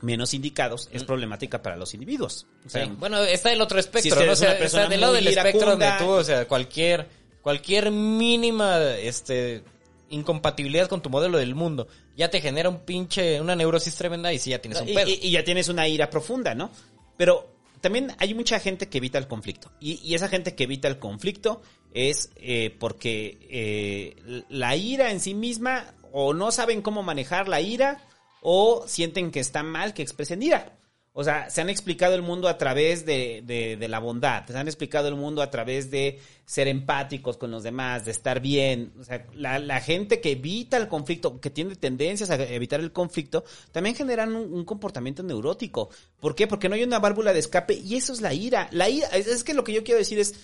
menos 0.00 0.34
indicados, 0.34 0.88
es 0.92 1.04
problemática 1.04 1.62
para 1.62 1.76
los 1.76 1.94
individuos. 1.94 2.46
O 2.66 2.68
sea, 2.68 2.84
Sí. 2.86 2.92
Bueno, 2.98 3.22
está 3.22 3.52
el 3.52 3.60
otro 3.60 3.78
espectro, 3.78 4.20
Si 4.34 4.44
está 4.64 4.88
del 4.88 5.00
lado 5.00 5.12
del 5.12 5.28
espectro 5.28 5.70
donde 5.70 5.86
tú, 5.98 6.10
o 6.10 6.24
sea, 6.24 6.46
cualquier, 6.48 7.06
cualquier 7.40 7.90
mínima, 7.92 8.80
este, 8.96 9.62
incompatibilidad 10.10 10.88
con 10.88 11.00
tu 11.02 11.08
modelo 11.08 11.38
del 11.38 11.54
mundo 11.54 11.88
ya 12.16 12.28
te 12.28 12.40
genera 12.40 12.68
un 12.68 12.80
pinche, 12.80 13.40
una 13.40 13.56
neurosis 13.56 13.94
tremenda 13.94 14.30
y 14.32 14.38
sí 14.38 14.50
ya 14.50 14.58
tienes 14.60 14.80
un 14.82 14.88
pedo. 14.94 15.08
y- 15.08 15.18
y 15.22 15.30
ya 15.30 15.42
tienes 15.44 15.68
una 15.68 15.88
ira 15.88 16.10
profunda, 16.10 16.54
¿no? 16.54 16.70
Pero 17.16 17.51
también 17.82 18.14
hay 18.18 18.32
mucha 18.32 18.58
gente 18.60 18.88
que 18.88 18.98
evita 18.98 19.18
el 19.18 19.26
conflicto. 19.26 19.70
Y, 19.80 20.14
esa 20.14 20.28
gente 20.28 20.54
que 20.54 20.64
evita 20.64 20.88
el 20.88 20.98
conflicto 20.98 21.60
es 21.92 22.30
eh, 22.36 22.74
porque 22.78 23.38
eh, 23.50 24.44
la 24.48 24.76
ira 24.76 25.10
en 25.10 25.20
sí 25.20 25.34
misma 25.34 25.92
o 26.12 26.32
no 26.32 26.52
saben 26.52 26.80
cómo 26.80 27.02
manejar 27.02 27.48
la 27.48 27.60
ira 27.60 28.02
o 28.40 28.84
sienten 28.86 29.30
que 29.30 29.40
está 29.40 29.62
mal 29.62 29.92
que 29.92 30.02
expresen 30.02 30.42
ira. 30.42 30.78
O 31.14 31.24
sea, 31.24 31.50
se 31.50 31.60
han 31.60 31.68
explicado 31.68 32.14
el 32.14 32.22
mundo 32.22 32.48
a 32.48 32.56
través 32.56 33.04
de, 33.04 33.42
de- 33.44 33.76
de 33.76 33.88
la 33.88 33.98
bondad, 33.98 34.46
se 34.46 34.56
han 34.56 34.66
explicado 34.66 35.08
el 35.08 35.14
mundo 35.14 35.42
a 35.42 35.50
través 35.50 35.90
de 35.90 36.18
ser 36.46 36.68
empáticos 36.68 37.36
con 37.36 37.50
los 37.50 37.62
demás, 37.62 38.06
de 38.06 38.12
estar 38.12 38.40
bien. 38.40 38.94
O 38.98 39.04
sea, 39.04 39.26
la, 39.34 39.58
la 39.58 39.80
gente 39.82 40.22
que 40.22 40.32
evita 40.32 40.78
el 40.78 40.88
conflicto, 40.88 41.38
que 41.38 41.50
tiene 41.50 41.76
tendencias 41.76 42.30
a 42.30 42.36
evitar 42.42 42.80
el 42.80 42.92
conflicto, 42.92 43.44
también 43.72 43.94
generan 43.94 44.34
un, 44.34 44.64
comportamiento 44.64 45.22
neurótico. 45.22 45.90
¿Por 46.18 46.34
qué? 46.34 46.46
Porque 46.46 46.70
no 46.70 46.76
hay 46.76 46.82
una 46.82 46.98
válvula 46.98 47.34
de 47.34 47.40
escape 47.40 47.74
y 47.74 47.96
eso 47.96 48.14
es 48.14 48.22
la 48.22 48.32
ira. 48.32 48.68
La 48.72 48.88
ira, 48.88 49.08
es 49.08 49.44
que 49.44 49.52
lo 49.52 49.64
que 49.64 49.74
yo 49.74 49.84
quiero 49.84 49.98
decir 49.98 50.18
es, 50.18 50.34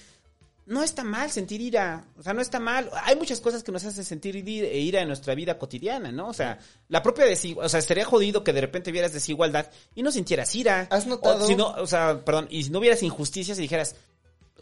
no 0.69 0.83
está 0.83 1.03
mal 1.03 1.31
sentir 1.31 1.63
ira, 1.63 2.05
o 2.19 2.23
sea, 2.23 2.35
no 2.35 2.43
está 2.43 2.61
mal. 2.61 2.91
Hay 3.05 3.17
muchas 3.17 3.41
cosas 3.41 3.63
que 3.63 3.73
nos 3.73 3.85
hacen 3.85 4.05
sentir 4.05 4.37
ira 4.37 4.69
ira 4.69 5.01
en 5.01 5.09
nuestra 5.09 5.35
vida 5.35 5.59
cotidiana, 5.59 6.13
¿no? 6.13 6.29
O 6.29 6.35
sea, 6.35 6.59
la 6.89 7.03
propia 7.03 7.25
desigualdad, 7.25 7.67
o 7.67 7.69
sea, 7.71 7.81
estaría 7.81 8.05
jodido 8.05 8.45
que 8.45 8.53
de 8.53 8.61
repente 8.61 8.93
vieras 8.93 9.15
desigualdad 9.15 9.71
y 9.95 10.03
no 10.03 10.13
sintieras 10.13 10.55
ira. 10.55 10.87
¿Has 10.91 11.07
notado? 11.07 11.43
O, 11.43 11.47
si 11.47 11.57
no, 11.57 11.69
o 11.69 11.87
sea, 11.87 12.23
perdón, 12.23 12.49
y 12.51 12.65
si 12.65 12.71
no 12.71 12.81
vieras 12.81 13.03
injusticias 13.03 13.59
y 13.59 13.63
dijeras, 13.63 13.97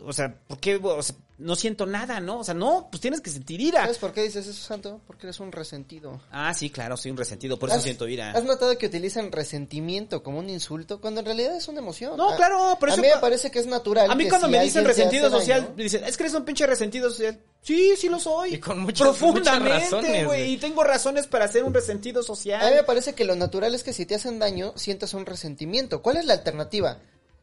o 0.05 0.12
sea, 0.12 0.35
¿por 0.47 0.59
qué? 0.59 0.77
O 0.77 1.02
sea, 1.02 1.16
no 1.39 1.55
siento 1.55 1.85
nada, 1.85 2.18
¿no? 2.20 2.39
O 2.39 2.44
sea, 2.44 2.55
no, 2.55 2.89
pues 2.90 3.01
tienes 3.02 3.20
que 3.20 3.28
sentir 3.28 3.60
ira. 3.60 3.82
¿Sabes 3.82 3.98
por 3.98 4.12
qué 4.14 4.23
dices 4.23 4.47
eso, 4.47 4.62
Santo? 4.66 5.02
Porque 5.06 5.27
eres 5.27 5.39
un 5.40 5.52
resentido. 5.52 6.18
Ah, 6.31 6.55
sí, 6.55 6.70
claro, 6.70 6.97
soy 6.97 7.10
un 7.10 7.18
resentido, 7.18 7.59
por 7.59 7.68
eso 7.68 7.77
¿Has- 7.78 7.85
siento 7.85 8.09
ira. 8.09 8.31
¿Has 8.32 8.44
notado 8.44 8.77
que 8.78 8.86
utilizan 8.86 9.31
resentimiento 9.32 10.23
como 10.23 10.39
un 10.39 10.48
insulto 10.48 10.98
cuando 11.01 11.20
en 11.20 11.27
realidad 11.27 11.55
es 11.56 11.68
una 11.68 11.81
emoción? 11.81 12.16
No, 12.16 12.31
A- 12.31 12.36
claro, 12.36 12.77
pero 12.81 12.93
A 12.93 12.94
eso 12.94 13.02
mí 13.02 13.09
me 13.14 13.20
parece 13.20 13.51
que 13.51 13.59
es 13.59 13.66
natural. 13.66 14.10
A 14.10 14.14
mí 14.14 14.24
que 14.24 14.31
cuando 14.31 14.47
si 14.47 14.52
me 14.52 14.62
dicen 14.64 14.85
resentido 14.86 15.28
social, 15.31 15.62
daño- 15.62 15.74
me 15.77 15.82
dicen, 15.82 16.05
es 16.05 16.16
que 16.16 16.23
eres 16.23 16.35
un 16.35 16.44
pinche 16.47 16.66
resentido 16.66 17.10
social. 17.10 17.39
Sí, 17.60 17.97
sí 17.97 18.09
lo 18.09 18.18
soy. 18.18 18.55
Y 18.55 18.59
con 18.59 18.78
muchas- 18.81 19.09
Profundamente, 19.09 20.24
güey. 20.24 20.52
Y 20.52 20.56
tengo 20.56 20.85
razones 20.85 21.27
para 21.27 21.48
ser 21.48 21.64
un 21.64 21.74
resentido 21.74 22.20
A 22.20 22.23
mí 22.23 22.28
me 22.31 22.35
social. 22.36 22.85
parece 22.86 23.14
que 23.14 23.24
lo 23.24 23.35
natural 23.35 23.74
es 23.74 23.82
que 23.82 23.93
si 23.93 24.06
te 24.06 24.14
hacen 24.14 24.39
daño, 24.39 24.73
sientas 24.77 25.14
un 25.14 25.27
resentimiento. 25.27 26.01
¿Cuál 26.02 26.16
es 26.18 26.24
la 26.24 26.35
alternativa? 26.35 26.98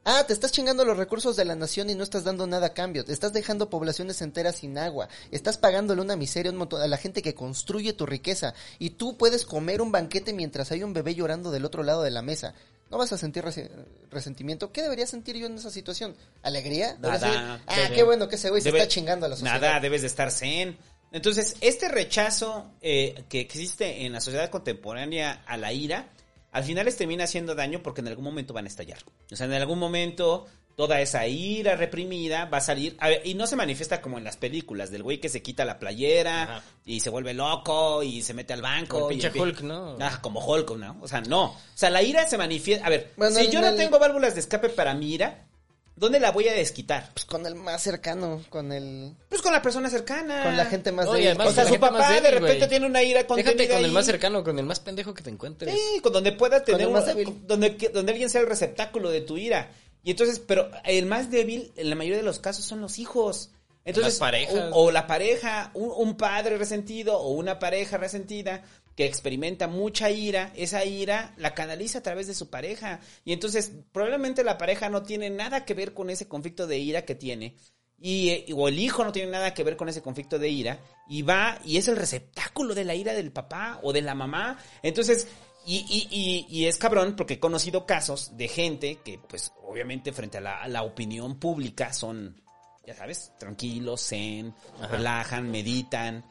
Ah, 0.06 0.26
te 0.28 0.34
estás 0.34 0.52
chingando 0.52 0.84
los 0.84 0.98
recursos 0.98 1.36
de 1.38 1.46
la 1.46 1.56
nación 1.56 1.90
y 1.90 1.96
no 1.96 2.04
estás 2.04 2.26
dando 2.26 2.46
nada 2.46 2.68
a 2.68 2.74
cambio. 2.74 3.06
Te 3.06 3.14
estás 3.14 3.32
dejando 3.32 3.70
poblaciones 3.70 4.22
enteras 4.22 4.58
sin 4.58 4.78
agua. 4.78 5.08
Estás 5.32 5.58
pagándole 5.58 6.02
una 6.02 6.18
miseria 6.18 6.50
a 6.50 6.54
un 6.54 6.60
montón- 6.60 6.82
a 6.82 6.88
la 6.88 6.98
gente 6.98 7.22
que 7.22 7.34
construye 7.34 7.94
tu 7.94 8.06
riqueza. 8.06 8.54
Y 8.80 8.92
tú 8.92 9.18
puedes 9.18 9.46
comer 9.46 9.82
un 9.82 9.94
banquete 9.94 10.34
mientras 10.34 10.72
hay 10.74 10.84
un 10.84 10.92
bebé 10.94 11.16
llorando 11.16 11.52
del 11.52 11.64
otro 11.64 11.84
lado 11.84 12.02
de 12.04 12.12
la 12.12 12.22
mesa. 12.22 12.54
¿No 12.92 12.98
vas 12.98 13.14
a 13.14 13.18
sentir 13.18 13.44
rese- 13.46 13.72
resentimiento? 14.12 14.72
¿Qué 14.74 14.82
debería 14.82 15.08
sentir 15.08 15.38
yo 15.38 15.48
en 15.48 15.56
esa 15.56 15.72
situación? 15.72 16.16
¿Alegría? 16.44 16.98
Nada. 17.00 17.62
ah, 17.66 17.76
Debe- 17.76 17.96
qué 17.96 18.04
bueno 18.04 18.28
que 18.28 18.36
ese 18.36 18.50
güey 18.50 18.62
se 18.62 18.70
debe- 18.70 18.80
está 18.82 18.90
chingando 18.90 19.26
a 19.26 19.30
la 19.30 19.36
sociedad. 19.38 19.60
Nada, 19.62 19.80
debes 19.80 20.02
de 20.02 20.08
estar 20.08 20.30
zen. 20.32 20.78
Entonces, 21.14 21.56
este 21.62 21.88
rechazo 21.90 22.72
eh, 22.82 23.24
que 23.30 23.40
existe 23.40 24.06
en 24.06 24.12
la 24.14 24.20
sociedad 24.20 24.50
contemporánea 24.50 25.44
a 25.48 25.58
la 25.58 25.72
ira, 25.72 26.10
al 26.54 26.64
final 26.64 26.86
les 26.86 26.96
termina 26.96 27.26
haciendo 27.26 27.56
daño 27.56 27.82
porque 27.84 28.02
en 28.02 28.08
algún 28.08 28.24
momento 28.24 28.54
van 28.54 28.66
a 28.66 28.68
estallar. 28.68 29.00
O 29.32 29.36
sea, 29.36 29.48
en 29.48 29.54
algún 29.54 29.80
momento 29.80 30.46
toda 30.76 31.02
esa 31.02 31.28
ira 31.28 31.76
reprimida 31.76 32.46
va 32.46 32.58
a 32.58 32.62
salir 32.62 32.96
a 33.00 33.10
ver, 33.10 33.22
y 33.26 33.36
no 33.36 33.46
se 33.46 33.56
manifiesta 33.56 34.02
como 34.02 34.18
en 34.18 34.24
las 34.24 34.38
películas 34.38 34.90
del 34.90 35.04
güey 35.04 35.20
que 35.20 35.30
se 35.30 35.44
quita 35.44 35.66
la 35.66 35.78
playera 35.78 36.44
Ajá. 36.44 36.64
y 36.86 37.00
se 37.00 37.10
vuelve 37.10 37.34
loco 37.34 38.02
y 38.02 38.22
se 38.22 38.34
mete 38.34 38.54
al 38.54 38.62
banco 38.62 39.02
Como 39.02 39.12
el 39.12 39.20
y 39.24 39.40
Hulk, 39.40 39.62
¿no? 39.62 39.98
Ah, 40.00 40.20
como 40.22 40.44
Hulk, 40.46 40.78
¿no? 40.78 40.98
O 41.02 41.08
sea, 41.08 41.22
no. 41.22 41.46
O 41.46 41.58
sea, 41.74 41.90
la 41.90 42.02
ira 42.02 42.28
se 42.28 42.38
manifiesta. 42.38 42.86
A 42.86 42.90
ver, 42.90 43.12
Bueno, 43.18 43.36
si 43.36 43.50
yo 43.50 43.62
no 43.62 43.74
tengo 43.76 44.00
válvulas 44.00 44.36
de 44.36 44.40
escape 44.40 44.70
para 44.70 44.94
mi 44.94 45.14
ira, 45.14 45.46
¿dónde 45.96 46.20
la 46.20 46.32
voy 46.32 46.48
a 46.48 46.54
desquitar? 46.54 47.10
Pues 47.14 47.26
con 47.26 47.46
el 47.46 47.56
más 47.56 47.82
cercano, 47.82 48.44
con 48.50 48.72
el... 48.72 49.16
Pues 49.30 49.42
con 49.42 49.52
la 49.54 49.62
persona 49.62 49.90
cercana. 49.90 50.44
Con 50.44 50.58
la 50.58 50.66
gente 50.66 50.92
más 50.92 51.06
débil. 51.12 51.28
además 51.28 51.48
O 51.48 51.52
sea, 51.54 51.66
su 51.66 51.80
papá 51.80 52.20
de 52.20 52.32
repente 52.32 52.68
tiene 52.68 52.86
una 52.86 53.04
ira 53.04 53.26
contenida 53.28 53.52
Déjate 53.54 53.70
con 53.70 53.78
el 53.80 53.86
ahí. 53.86 53.92
más 53.92 54.06
cercano, 54.06 54.44
con 54.44 54.60
el 54.60 54.66
más 54.66 54.80
pendejo 54.80 55.14
que 55.14 55.24
te 55.24 55.30
encuentres. 55.30 55.74
Sí, 55.74 56.00
con 56.02 56.14
donde 56.14 56.32
pueda 56.34 56.64
tener 56.64 56.82
el 56.82 56.88
un- 56.88 56.94
más 56.94 57.06
débil. 57.06 57.34
donde, 57.48 57.70
donde 57.94 58.12
alguien 58.12 58.30
sea 58.30 58.42
el 58.42 58.48
receptáculo 58.48 59.10
de 59.10 59.22
tu 59.22 59.38
ira. 59.38 59.72
Y 60.04 60.12
entonces, 60.12 60.40
pero 60.40 60.70
el 60.84 61.06
más 61.06 61.32
débil, 61.32 61.72
en 61.78 61.90
la 61.90 61.96
mayoría 61.96 62.18
de 62.18 62.24
los 62.24 62.40
casos, 62.40 62.66
son 62.66 62.82
los 62.82 63.00
hijos. 63.00 63.52
Entonces, 63.86 64.14
Las 64.14 64.20
parejas. 64.20 64.70
O, 64.72 64.86
o 64.86 64.92
la 64.92 65.08
pareja, 65.08 65.72
un, 65.74 65.92
un 65.96 66.16
padre 66.18 66.58
resentido 66.58 67.18
o 67.20 67.32
una 67.34 67.60
pareja 67.60 67.98
resentida 67.98 68.64
que 68.96 69.06
experimenta 69.06 69.68
mucha 69.68 70.12
ira, 70.12 70.52
esa 70.56 70.86
ira 70.86 71.34
la 71.38 71.54
canaliza 71.54 72.00
a 72.00 72.04
través 72.04 72.28
de 72.28 72.34
su 72.36 72.50
pareja. 72.50 73.00
Y 73.26 73.34
entonces, 73.34 73.72
probablemente 73.92 74.44
la 74.44 74.58
pareja 74.58 74.90
no 74.90 75.04
tiene 75.04 75.30
nada 75.30 75.66
que 75.66 75.74
ver 75.74 75.94
con 75.94 76.10
ese 76.10 76.28
conflicto 76.28 76.68
de 76.68 76.78
ira 76.80 77.04
que 77.04 77.16
tiene. 77.16 77.56
y, 78.00 78.30
eh, 78.30 78.46
o 78.54 78.68
el 78.68 78.80
hijo 78.80 79.04
no 79.06 79.14
tiene 79.14 79.32
nada 79.32 79.54
que 79.54 79.64
ver 79.64 79.78
con 79.78 79.88
ese 79.88 80.02
conflicto 80.02 80.38
de 80.38 80.50
ira 80.50 80.80
y 81.08 81.22
va 81.22 81.60
y 81.64 81.78
es 81.78 81.88
el 81.88 81.96
receptáculo 81.96 82.76
de 82.76 82.84
la 82.84 82.96
ira 82.96 83.14
del 83.14 83.32
papá 83.32 83.80
o 83.82 83.94
de 83.94 84.02
la 84.02 84.14
mamá. 84.14 84.58
Entonces, 84.82 85.28
y, 85.66 85.78
y, 85.90 86.08
y, 86.12 86.46
y 86.50 86.66
es 86.66 86.78
cabrón 86.78 87.16
porque 87.16 87.36
he 87.36 87.40
conocido 87.40 87.86
casos 87.86 88.36
de 88.36 88.50
gente 88.50 89.00
que, 89.06 89.20
pues, 89.20 89.54
obviamente 89.64 90.12
frente 90.12 90.40
a 90.40 90.42
la, 90.42 90.62
a 90.62 90.68
la 90.68 90.84
opinión 90.84 91.40
pública 91.40 91.94
son, 91.94 92.42
ya 92.86 92.94
sabes, 92.94 93.32
tranquilos, 93.40 94.06
zen, 94.06 94.54
relajan, 94.92 95.50
meditan. 95.50 96.26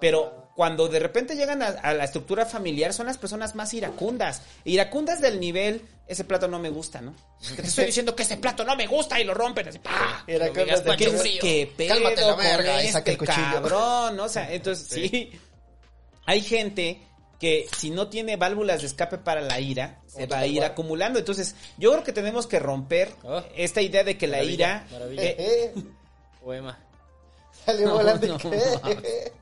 Pero 0.00 0.50
cuando 0.54 0.88
de 0.88 0.98
repente 0.98 1.36
llegan 1.36 1.62
a, 1.62 1.66
a 1.68 1.94
la 1.94 2.04
estructura 2.04 2.44
familiar 2.46 2.92
son 2.92 3.06
las 3.06 3.18
personas 3.18 3.54
más 3.54 3.72
iracundas. 3.74 4.42
Iracundas 4.64 5.20
del 5.20 5.38
nivel, 5.40 5.82
ese 6.06 6.24
plato 6.24 6.48
no 6.48 6.58
me 6.58 6.70
gusta, 6.70 7.00
¿no? 7.00 7.14
Que 7.56 7.62
te 7.62 7.68
estoy 7.68 7.86
diciendo 7.86 8.14
que 8.16 8.22
ese 8.24 8.36
plato 8.38 8.64
no 8.64 8.74
me 8.76 8.86
gusta 8.86 9.20
y 9.20 9.24
lo 9.24 9.34
rompen 9.34 9.68
así, 9.68 9.78
¡pah! 9.78 10.24
Iracundas 10.26 10.84
del 10.84 10.96
¿Qué, 10.96 11.04
nivel. 11.06 11.20
frío. 11.20 11.40
qué 11.40 11.72
pedo 11.76 11.94
Cálmate 11.94 12.20
la 12.22 12.34
con 12.34 12.38
verga, 12.38 12.74
y 12.76 12.78
este 12.86 12.92
saca 12.92 13.10
el 13.12 13.18
cuchillo. 13.18 13.52
cabrón? 13.52 14.20
O 14.20 14.28
sea, 14.28 14.52
entonces 14.52 14.86
sí. 14.88 15.30
Hay 16.26 16.42
gente 16.42 17.02
que 17.40 17.68
si 17.76 17.90
no 17.90 18.08
tiene 18.08 18.36
válvulas 18.36 18.80
de 18.80 18.88
escape 18.88 19.18
para 19.18 19.40
la 19.40 19.60
ira, 19.60 20.00
se 20.06 20.26
va 20.26 20.38
a 20.40 20.46
ir 20.46 20.62
acumulando. 20.64 21.20
Entonces, 21.20 21.54
yo 21.78 21.92
creo 21.92 22.02
que 22.04 22.12
tenemos 22.12 22.46
que 22.48 22.58
romper 22.58 23.12
Oh. 23.22 23.42
esta 23.56 23.80
idea 23.80 24.02
de 24.02 24.18
que 24.18 24.26
la 24.26 24.42
ira... 24.42 24.86
maravilla. 24.90 25.22
eh, 25.22 25.36
Eh, 25.38 25.74
Poema. 26.42 26.78
salió 27.64 27.86
No, 27.88 27.94
volando. 27.94 28.26
no, 28.26 28.38
¿qué? 28.38 29.32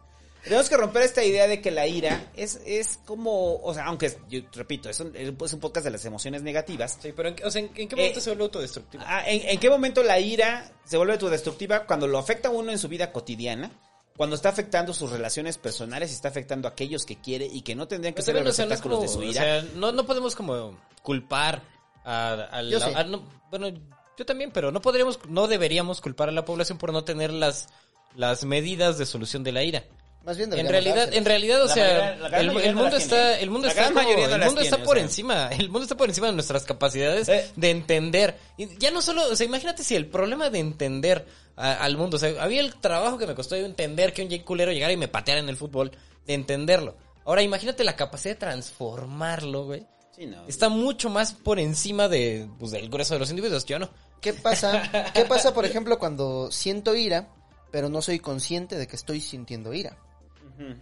Tenemos 0.47 0.69
que 0.69 0.77
romper 0.77 1.03
esta 1.03 1.25
idea 1.25 1.47
de 1.49 1.61
que 1.61 1.71
la 1.71 1.87
ira 1.87 2.31
es, 2.37 2.61
es 2.65 2.99
como, 3.05 3.57
o 3.57 3.75
sea, 3.75 3.87
aunque, 3.87 4.17
yo 4.29 4.41
repito, 4.55 4.89
es 4.89 5.01
un, 5.01 5.13
es 5.17 5.53
un 5.53 5.61
podcast 5.61 5.85
de 5.85 5.91
las 5.91 6.05
emociones 6.05 6.43
negativas. 6.43 6.99
Sí, 7.03 7.13
pero 7.15 7.31
en, 7.31 7.37
o 7.45 7.51
sea, 7.51 7.61
¿en, 7.63 7.71
en 7.75 7.89
qué 7.89 7.97
momento 7.97 8.19
Eh, 8.19 8.23
se 8.23 8.31
vuelve 8.31 8.45
autodestructivo? 8.45 9.03
Ah, 9.07 9.25
¿En, 9.29 9.49
en 9.49 9.59
qué 9.59 9.69
momento 9.69 10.03
la 10.05 10.21
ira 10.21 10.71
se 10.85 10.97
vuelve 10.97 11.15
autodestructiva? 11.15 11.81
Cuando 11.87 12.07
lo 12.07 12.19
afecta 12.19 12.49
a 12.49 12.53
uno 12.53 12.71
en 12.71 12.79
su 12.79 12.89
vida 12.89 13.11
cotidiana, 13.13 13.71
cuando 14.17 14.37
está 14.37 14.49
afectando 14.49 14.95
sus 14.95 15.11
relaciones 15.11 15.59
personales 15.59 16.11
y 16.11 16.15
está 16.15 16.29
afectando 16.29 16.69
a 16.69 16.71
aquellos 16.71 17.05
que 17.05 17.17
quiere 17.21 17.45
y 17.47 17.63
que 17.63 17.75
no 17.75 17.89
tendrían 17.89 18.15
que 18.15 18.23
ser 18.23 18.35
los 18.43 18.59
o 18.59 18.81
como- 18.83 19.01
de 19.03 19.09
su 19.09 19.19
o 19.19 19.23
ira. 19.25 19.43
sea, 19.43 19.67
no, 19.75 19.93
no 19.93 20.07
podemos 20.07 20.35
como 20.37 20.79
culpar 21.03 21.63
a, 22.05 22.33
al- 22.53 22.71
Yo 22.71 22.79
sí. 22.81 22.91
a- 22.95 23.05
no, 23.05 23.23
bueno, 23.51 23.69
yo 24.17 24.25
también, 24.25 24.53
pero 24.53 24.71
no 24.73 24.81
podríamos, 24.81 25.19
no 25.29 25.49
deberíamos 25.49 26.01
culpar 26.01 26.29
a 26.29 26.33
la 26.33 26.45
población 26.45 26.79
por 26.79 26.93
no 26.93 27.05
tener 27.05 27.31
las, 27.33 27.69
las 28.15 28.45
medidas 28.45 28.97
de 28.97 29.05
solución 29.07 29.43
de 29.43 29.53
la 29.53 29.63
ira. 29.65 29.85
Más 30.27 30.37
bien 30.37 30.53
En 30.53 30.69
realidad, 30.69 31.09
en 31.15 31.25
realidad, 31.25 31.63
o 31.63 31.67
La 31.67 31.73
sea, 31.75 32.17
mayoría- 32.21 32.65
el, 32.69 32.75
mundo 32.75 32.97
está, 32.97 33.39
el 33.39 33.49
mundo 33.49 33.69
La 33.69 33.73
está, 33.73 33.89
como- 33.93 34.01
el 34.01 34.17
mundo 34.45 34.61
está 34.61 34.77
tiene, 34.77 34.85
por 34.85 34.97
o 34.97 34.99
sea. 34.99 35.03
encima, 35.05 35.49
el 35.53 35.69
mundo 35.69 35.83
está 35.85 35.97
por 35.97 36.09
encima 36.09 36.27
de 36.27 36.33
nuestras 36.33 36.65
capacidades 36.65 37.29
Eh. 37.29 37.49
de 37.55 37.71
entender. 37.71 38.37
Y 38.57 38.77
ya 38.77 38.91
no 38.91 39.01
solo, 39.03 39.23
o 39.31 39.37
sea, 39.37 39.47
imagínate 39.47 39.85
si 39.85 39.95
el 39.95 40.07
problema 40.07 40.51
de 40.51 40.59
entender 40.59 41.25
a- 41.55 41.75
al 41.75 41.97
mundo, 41.97 42.17
o 42.17 42.21
sea, 42.21 42.43
había 42.43 42.61
el 42.61 42.75
trabajo 42.75 43.17
que 43.19 43.27
me 43.29 43.35
costó 43.37 43.55
entender 43.55 44.13
que 44.13 44.23
un 44.23 44.29
Jake 44.29 44.45
culero 44.45 44.73
llegara 44.73 44.93
y 44.93 44.97
me 44.97 45.07
pateara 45.09 45.41
en 45.41 45.49
el 45.49 45.57
fútbol, 45.57 45.93
de 46.27 46.35
entenderlo. 46.35 46.97
Ahora 47.25 47.43
imagínate 47.43 47.85
la 47.85 47.95
capacidad 47.95 48.35
de 48.35 48.41
transformarlo, 48.41 49.65
güey. 49.65 49.87
Sí, 50.15 50.27
no. 50.27 50.45
Está 50.49 50.69
mucho 50.69 51.09
más 51.09 51.35
por 51.35 51.61
encima 51.61 52.09
de, 52.09 52.49
pues, 52.59 52.73
del 52.73 52.89
grueso 52.89 53.15
de 53.15 53.21
los 53.21 53.31
individuos, 53.31 53.65
yo 53.65 53.79
no. 53.79 53.91
¿Qué 54.21 54.33
pasa? 54.33 54.91
¿Qué 55.15 55.25
pasa, 55.25 55.55
por 55.55 55.65
ejemplo, 55.67 55.99
cuando 55.99 56.51
siento 56.51 56.95
ira, 56.97 57.29
pero 57.71 57.89
no 57.89 58.03
soy 58.03 58.19
consciente 58.19 58.77
de 58.77 58.87
que 58.89 58.97
estoy 58.97 59.21
sintiendo 59.21 59.73
ira? 59.75 59.97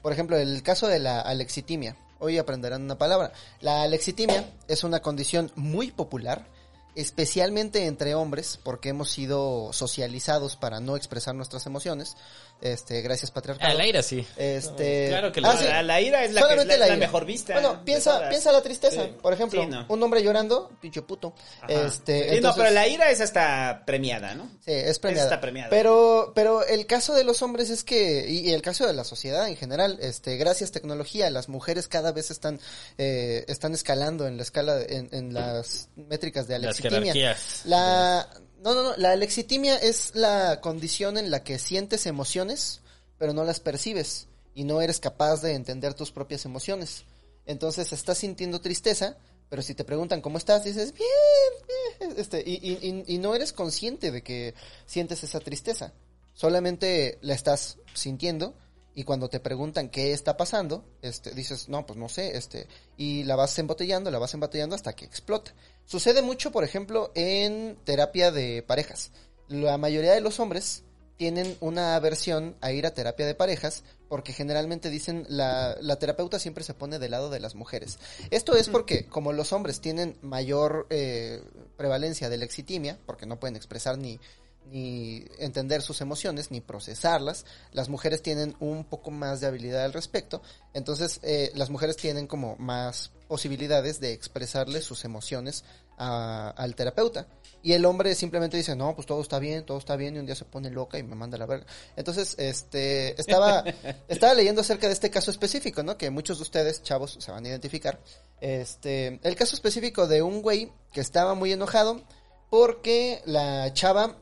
Por 0.02 0.12
ejemplo, 0.12 0.36
el 0.36 0.62
caso 0.62 0.86
de 0.86 0.98
la 0.98 1.20
alexitimia. 1.20 1.96
Hoy 2.18 2.38
aprenderán 2.38 2.82
una 2.82 2.96
palabra. 2.96 3.32
La 3.60 3.82
alexitimia 3.82 4.48
es 4.68 4.84
una 4.84 5.00
condición 5.00 5.50
muy 5.56 5.90
popular, 5.90 6.46
especialmente 6.94 7.86
entre 7.86 8.14
hombres, 8.14 8.58
porque 8.62 8.90
hemos 8.90 9.10
sido 9.10 9.72
socializados 9.72 10.56
para 10.56 10.80
no 10.80 10.96
expresar 10.96 11.34
nuestras 11.34 11.66
emociones. 11.66 12.16
Este, 12.60 13.02
gracias 13.02 13.30
patriarcado. 13.30 13.70
Ah, 13.70 13.74
la 13.74 13.86
ira 13.86 14.02
sí. 14.02 14.26
Este, 14.38 15.08
Claro 15.08 15.30
que 15.32 15.40
ah, 15.40 15.52
la- 15.52 15.56
sí. 15.58 15.64
la, 15.64 15.82
la 15.82 16.00
ira 16.00 16.24
es 16.24 16.32
la, 16.32 16.46
que 16.48 16.54
es 16.54 16.66
la, 16.66 16.76
la 16.78 16.86
ira. 16.86 16.96
mejor 16.96 17.26
vista. 17.26 17.52
Bueno, 17.52 17.84
piensa, 17.84 18.26
piensa 18.30 18.52
la 18.52 18.62
tristeza. 18.62 19.04
Sí. 19.04 19.14
Por 19.20 19.34
ejemplo, 19.34 19.60
Sí, 19.62 19.68
no. 19.68 19.84
un 19.88 20.02
hombre 20.02 20.22
llorando, 20.22 20.70
pinche 20.80 21.02
puto. 21.02 21.34
Ajá. 21.60 21.72
Este, 21.86 22.36
Sí, 22.36 22.40
no, 22.40 22.54
pero 22.54 22.70
la 22.70 22.88
ira 22.88 23.10
es 23.10 23.20
hasta 23.20 23.82
premiada, 23.84 24.34
¿no? 24.34 24.44
Sí, 24.64 24.72
es 24.72 24.98
premiada. 24.98 25.26
está 25.26 25.40
premiada. 25.42 25.68
Pero, 25.68 26.32
pero 26.34 26.64
el 26.64 26.86
caso 26.86 27.12
de 27.14 27.24
los 27.24 27.42
hombres 27.42 27.68
es 27.68 27.84
que, 27.84 28.24
y, 28.28 28.48
y 28.48 28.52
el 28.54 28.62
caso 28.62 28.86
de 28.86 28.94
la 28.94 29.04
sociedad 29.04 29.46
en 29.46 29.56
general, 29.56 29.98
este, 30.00 30.36
gracias 30.38 30.70
tecnología, 30.72 31.28
las 31.30 31.50
mujeres 31.50 31.86
cada 31.86 32.12
vez 32.12 32.30
están, 32.30 32.60
eh, 32.96 33.44
están 33.46 33.74
escalando 33.74 34.26
en 34.26 34.38
la 34.38 34.42
escala, 34.42 34.80
en, 34.88 35.10
en 35.12 35.34
las 35.34 35.88
métricas 35.96 36.46
de 36.48 36.58
Las 36.60 36.78
alexitimia. 36.80 37.12
jerarquías. 37.12 37.60
La, 37.66 38.26
no, 38.64 38.74
no, 38.74 38.82
no, 38.82 38.96
la 38.96 39.12
alexitimia 39.12 39.76
es 39.76 40.14
la 40.14 40.60
condición 40.60 41.16
en 41.18 41.30
la 41.30 41.44
que 41.44 41.58
sientes 41.58 42.06
emociones, 42.06 42.80
pero 43.18 43.32
no 43.32 43.44
las 43.44 43.60
percibes 43.60 44.26
y 44.54 44.64
no 44.64 44.80
eres 44.80 44.98
capaz 44.98 45.42
de 45.42 45.52
entender 45.52 45.94
tus 45.94 46.10
propias 46.10 46.44
emociones. 46.44 47.04
Entonces 47.46 47.92
estás 47.92 48.18
sintiendo 48.18 48.60
tristeza, 48.60 49.16
pero 49.50 49.62
si 49.62 49.74
te 49.74 49.84
preguntan 49.84 50.20
cómo 50.22 50.38
estás, 50.38 50.64
dices, 50.64 50.94
bien, 50.94 51.68
bien, 52.00 52.14
este, 52.18 52.42
y, 52.44 53.04
y- 53.06 53.18
no 53.18 53.34
eres 53.34 53.52
consciente 53.52 54.10
de 54.10 54.22
que 54.22 54.54
sientes 54.86 55.22
esa 55.22 55.40
tristeza. 55.40 55.92
Solamente 56.32 57.18
la 57.20 57.34
estás 57.34 57.76
sintiendo 57.92 58.54
y 58.94 59.04
cuando 59.04 59.28
te 59.28 59.40
preguntan 59.40 59.88
qué 59.88 60.12
está 60.12 60.36
pasando, 60.36 60.84
este, 61.02 61.32
dices, 61.32 61.68
no, 61.68 61.84
pues 61.84 61.98
no 61.98 62.08
sé, 62.08 62.36
este, 62.36 62.68
y 62.96 63.24
la 63.24 63.36
vas 63.36 63.58
embotellando, 63.58 64.10
la 64.10 64.18
vas 64.18 64.34
embotellando 64.34 64.76
hasta 64.76 64.94
que 64.94 65.04
explota. 65.04 65.52
Sucede 65.84 66.22
mucho, 66.22 66.52
por 66.52 66.64
ejemplo, 66.64 67.10
en 67.14 67.76
terapia 67.84 68.30
de 68.30 68.62
parejas. 68.62 69.10
La 69.48 69.78
mayoría 69.78 70.12
de 70.12 70.20
los 70.20 70.38
hombres 70.38 70.84
tienen 71.16 71.56
una 71.60 71.94
aversión 71.94 72.56
a 72.60 72.72
ir 72.72 72.86
a 72.86 72.94
terapia 72.94 73.26
de 73.26 73.34
parejas 73.34 73.84
porque 74.08 74.32
generalmente 74.32 74.90
dicen 74.90 75.26
la, 75.28 75.76
la 75.80 75.96
terapeuta 75.98 76.38
siempre 76.38 76.64
se 76.64 76.74
pone 76.74 76.98
del 76.98 77.12
lado 77.12 77.30
de 77.30 77.40
las 77.40 77.54
mujeres. 77.54 77.98
Esto 78.30 78.56
es 78.56 78.68
porque 78.68 79.06
como 79.06 79.32
los 79.32 79.52
hombres 79.52 79.80
tienen 79.80 80.16
mayor 80.22 80.86
eh, 80.90 81.42
prevalencia 81.76 82.28
de 82.28 82.38
la 82.38 82.44
exitimia, 82.44 82.98
porque 83.06 83.26
no 83.26 83.38
pueden 83.40 83.56
expresar 83.56 83.98
ni, 83.98 84.20
ni 84.66 85.24
entender 85.38 85.82
sus 85.82 86.00
emociones, 86.00 86.50
ni 86.50 86.60
procesarlas, 86.60 87.44
las 87.72 87.88
mujeres 87.88 88.22
tienen 88.22 88.56
un 88.60 88.84
poco 88.84 89.10
más 89.10 89.40
de 89.40 89.46
habilidad 89.46 89.84
al 89.84 89.92
respecto, 89.92 90.42
entonces 90.72 91.20
eh, 91.22 91.50
las 91.54 91.70
mujeres 91.70 91.96
tienen 91.96 92.26
como 92.26 92.56
más 92.56 93.10
posibilidades 93.28 94.00
de 94.00 94.12
expresarle 94.12 94.80
sus 94.82 95.04
emociones 95.04 95.64
a- 95.96 96.50
al 96.56 96.74
terapeuta. 96.74 97.26
Y 97.62 97.72
el 97.72 97.86
hombre 97.86 98.14
simplemente 98.14 98.58
dice, 98.58 98.76
no, 98.76 98.94
pues 98.94 99.06
todo 99.06 99.22
está 99.22 99.38
bien, 99.38 99.64
todo 99.64 99.78
está 99.78 99.96
bien, 99.96 100.14
y 100.16 100.18
un 100.18 100.26
día 100.26 100.34
se 100.34 100.44
pone 100.44 100.70
loca 100.70 100.98
y 100.98 101.02
me 101.02 101.14
manda 101.14 101.36
a 101.36 101.38
la 101.38 101.46
verga. 101.46 101.64
Entonces, 101.96 102.34
este, 102.38 103.18
estaba, 103.18 103.64
estaba 104.08 104.34
leyendo 104.34 104.60
acerca 104.60 104.86
de 104.86 104.92
este 104.92 105.10
caso 105.10 105.30
específico, 105.30 105.82
¿no? 105.82 105.96
Que 105.96 106.10
muchos 106.10 106.36
de 106.38 106.42
ustedes, 106.42 106.82
chavos, 106.82 107.16
se 107.18 107.30
van 107.30 107.46
a 107.46 107.48
identificar. 107.48 107.98
Este, 108.40 109.18
el 109.22 109.34
caso 109.34 109.54
específico 109.56 110.06
de 110.06 110.20
un 110.20 110.42
güey 110.42 110.70
que 110.92 111.00
estaba 111.00 111.34
muy 111.34 111.52
enojado 111.52 112.02
porque 112.50 113.22
la 113.24 113.72
chava 113.72 114.18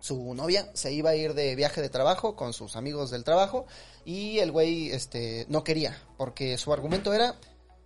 su 0.00 0.34
novia 0.34 0.70
se 0.74 0.92
iba 0.92 1.10
a 1.10 1.16
ir 1.16 1.34
de 1.34 1.54
viaje 1.54 1.82
de 1.82 1.88
trabajo 1.88 2.36
con 2.36 2.52
sus 2.52 2.76
amigos 2.76 3.10
del 3.10 3.24
trabajo 3.24 3.66
y 4.04 4.38
el 4.38 4.52
güey 4.52 4.90
este 4.90 5.46
no 5.48 5.64
quería 5.64 6.00
porque 6.16 6.58
su 6.58 6.72
argumento 6.72 7.12
era 7.12 7.36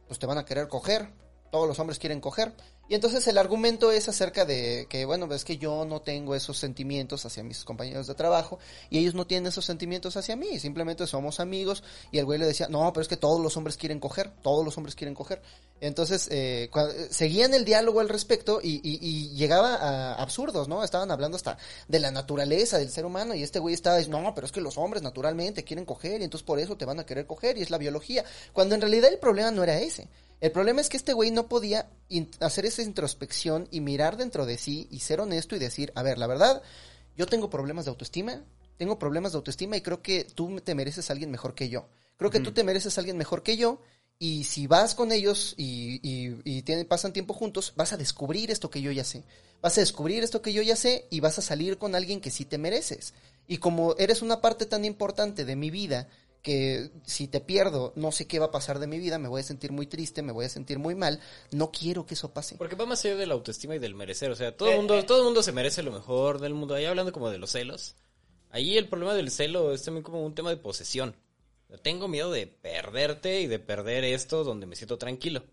pues 0.07 0.19
te 0.19 0.27
van 0.27 0.39
a 0.39 0.45
querer 0.45 0.69
coger 0.69 1.09
todos 1.51 1.67
los 1.67 1.79
hombres 1.79 1.99
quieren 1.99 2.21
coger 2.21 2.53
y 2.93 2.95
entonces 2.95 3.27
el 3.27 3.39
argumento 3.39 3.91
es 3.91 4.07
acerca 4.11 4.45
de 4.45 4.87
que 4.91 5.07
bueno 5.07 5.27
es 5.33 5.47
que 5.47 5.57
yo 5.57 5.87
no 5.87 6.03
tengo 6.03 6.35
esos 6.35 6.59
sentimientos 6.59 7.25
hacia 7.25 7.43
mis 7.43 7.65
compañeros 7.65 8.07
de 8.07 8.15
trabajo 8.15 8.59
y 8.91 8.99
ellos 8.99 9.15
no 9.15 9.27
tienen 9.27 9.47
esos 9.47 9.65
sentimientos 9.65 10.19
hacia 10.19 10.37
mí. 10.37 10.59
Simplemente 10.61 11.07
somos 11.07 11.41
amigos 11.41 11.83
y 12.11 12.19
el 12.19 12.27
güey 12.27 12.39
le 12.39 12.45
decía 12.45 12.69
no 12.69 12.93
pero 12.93 13.01
es 13.01 13.09
que 13.09 13.17
todos 13.17 13.41
los 13.41 13.57
hombres 13.57 13.79
quieren 13.79 13.99
coger 13.99 14.31
todos 14.43 14.63
los 14.63 14.77
hombres 14.77 14.95
quieren 14.95 15.15
coger. 15.15 15.41
Entonces 15.81 16.29
eh, 16.31 16.69
seguían 17.09 17.55
el 17.55 17.65
diálogo 17.65 18.01
al 18.01 18.11
respecto 18.11 18.61
y, 18.63 18.75
y- 18.87 18.99
y 19.01 19.31
llegaba 19.37 19.75
a 19.77 20.15
absurdos 20.17 20.69
no 20.69 20.85
estaban 20.85 21.11
hablando 21.11 21.37
hasta 21.37 21.57
de 21.89 21.99
la 21.99 22.11
naturaleza 22.11 22.77
del 22.77 22.91
ser 22.91 23.07
humano 23.07 23.35
y 23.35 23.43
este 23.43 23.59
güey 23.59 23.73
estaba 23.73 23.97
diciendo 23.97 24.21
no 24.21 24.35
pero 24.35 24.47
es 24.47 24.53
que 24.53 24.61
los 24.61 24.77
hombres 24.77 25.03
naturalmente 25.03 25.65
quieren 25.65 25.87
coger 25.87 26.21
y 26.21 26.25
entonces 26.25 26.45
por 26.45 26.59
eso 26.59 26.77
te 26.77 26.85
van 26.85 27.01
a 27.01 27.07
querer 27.07 27.27
coger 27.27 27.57
y 27.57 27.63
es 27.63 27.71
la 27.71 27.79
biología 27.79 28.23
cuando 28.53 28.75
en 28.75 28.83
realidad 28.83 29.11
el 29.11 29.19
problema 29.19 29.51
no 29.51 29.63
era 29.63 29.79
ese 29.81 30.09
el 30.43 30.53
problema 30.53 30.81
es 30.81 30.89
que 30.89 30.97
este 30.97 31.13
güey 31.13 31.31
no 31.31 31.47
podía 31.49 31.89
hacer 32.41 32.67
esa 32.67 32.83
introspección 32.83 33.69
y 33.71 33.81
mirar 33.81 34.17
dentro 34.17 34.45
de 34.45 34.59
sí 34.59 34.89
y 34.91 34.99
ser 35.01 35.21
honesto 35.21 35.57
y 35.57 35.61
decir, 35.61 35.93
a 35.95 36.03
ver, 36.03 36.19
la 36.19 36.27
verdad, 36.27 36.63
yo 37.17 37.27
tengo 37.27 37.49
problemas 37.49 37.85
de 37.87 37.91
autoestima, 37.91 38.43
tengo 38.77 38.99
problemas 38.99 39.33
de 39.33 39.37
autoestima 39.37 39.77
y 39.77 39.81
creo 39.83 40.03
que 40.03 40.25
tú 40.25 40.61
te 40.61 40.75
mereces 40.75 41.09
a 41.09 41.13
alguien 41.15 41.31
mejor 41.31 41.55
que 41.55 41.69
yo. 41.69 41.89
Creo 42.17 42.31
que 42.31 42.41
tú 42.41 42.53
te 42.53 42.65
mereces 42.65 42.99
a 42.99 43.01
alguien 43.01 43.17
mejor 43.17 43.43
que 43.43 43.57
yo 43.57 43.81
y 44.19 44.45
si 44.45 44.67
vas 44.67 44.95
con 44.95 45.13
ellos 45.13 45.55
y, 45.57 46.01
y, 46.03 46.41
y 46.45 46.63
tienen- 46.63 46.87
pasan 46.87 47.13
tiempo 47.13 47.35
juntos, 47.35 47.73
vas 47.77 47.93
a 47.93 47.97
descubrir 47.97 48.51
esto 48.51 48.69
que 48.71 48.81
yo 48.83 48.93
ya 48.93 49.05
sé. 49.05 49.25
Vas 49.61 49.77
a 49.79 49.81
descubrir 49.81 50.23
esto 50.25 50.43
que 50.43 50.53
yo 50.53 50.63
ya 50.63 50.77
sé 50.77 51.07
y 51.11 51.21
vas 51.21 51.39
a 51.39 51.43
salir 51.43 51.79
con 51.79 51.95
alguien 51.95 52.21
que 52.21 52.31
sí 52.31 52.45
te 52.45 52.59
mereces. 52.59 53.15
Y 53.47 53.59
como 53.59 53.95
eres 53.99 54.23
una 54.23 54.41
parte 54.41 54.67
tan 54.67 54.85
importante 54.85 55.45
de 55.45 55.57
mi 55.57 55.71
vida, 55.71 56.09
que 56.43 56.91
si 57.05 57.29
te 57.29 57.41
pierdo, 57.41 57.93
no 57.97 58.11
sé 58.13 58.27
qué 58.27 58.39
va 58.41 58.47
a 58.47 58.51
pasar 58.51 58.79
de 58.81 58.87
mi 58.89 58.99
vida, 58.99 59.19
me 59.19 59.29
voy 59.29 59.41
a 59.41 59.45
sentir 59.45 59.71
muy 59.73 59.87
triste, 59.87 60.23
me 60.23 60.33
voy 60.33 60.45
a 60.45 60.49
sentir 60.49 60.79
muy 60.79 60.95
mal, 60.95 61.21
no 61.53 61.71
quiero 61.71 62.05
que 62.05 62.15
eso 62.15 62.33
pase. 62.35 62.57
Porque 62.57 62.75
va 62.77 62.85
más 62.85 63.05
allá 63.05 63.15
de 63.17 63.27
la 63.27 63.35
autoestima 63.35 63.77
y 63.77 63.79
del 63.79 63.95
merecer. 63.95 64.31
O 64.31 64.35
sea, 64.37 64.57
todo 64.57 64.69
Eh, 64.69 64.73
el 64.73 64.79
mundo, 64.79 64.99
eh. 64.99 65.03
todo 65.05 65.19
el 65.19 65.25
mundo 65.25 65.43
se 65.43 65.53
merece 65.53 65.83
lo 65.83 65.93
mejor 65.93 66.41
del 66.41 66.55
mundo. 66.55 66.75
Ahí 66.75 66.85
hablando 66.85 67.13
como 67.13 67.31
de 67.31 67.39
los 67.39 67.51
celos. 67.53 67.95
Ahí 68.51 68.77
el 68.77 68.89
problema 68.89 69.15
del 69.15 69.31
celo 69.31 69.73
es 69.73 69.83
también 69.85 70.03
como 70.03 70.25
un 70.27 70.35
tema 70.35 70.51
de 70.51 70.57
posesión. 70.57 71.15
Tengo 71.83 72.07
miedo 72.09 72.31
de 72.31 72.47
perderte 72.47 73.41
y 73.41 73.47
de 73.47 73.59
perder 73.59 74.05
esto 74.05 74.45
donde 74.45 74.67
me 74.67 74.77
siento 74.77 74.99
tranquilo. 74.99 75.45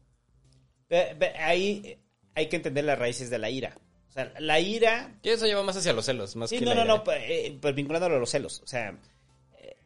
Ahí 1.39 1.97
hay 2.35 2.49
que 2.49 2.55
entender 2.55 2.83
las 2.83 2.99
raíces 2.99 3.29
de 3.29 3.37
la 3.37 3.49
ira. 3.49 3.77
O 4.09 4.11
sea, 4.11 4.33
la 4.39 4.59
ira... 4.59 5.17
Y 5.21 5.29
eso 5.29 5.45
lleva 5.45 5.63
más 5.63 5.77
hacia 5.77 5.93
los 5.93 6.05
celos, 6.05 6.35
más 6.35 6.49
Sí, 6.49 6.57
que 6.59 6.65
no, 6.65 6.71
la 6.73 6.77
no, 6.77 6.83
ira. 6.83 6.97
no, 6.97 7.03
pues, 7.03 7.19
eh, 7.27 7.57
pues 7.61 7.75
vinculándolo 7.75 8.15
a 8.15 8.19
los 8.19 8.29
celos. 8.31 8.59
O 8.63 8.67
sea, 8.67 8.97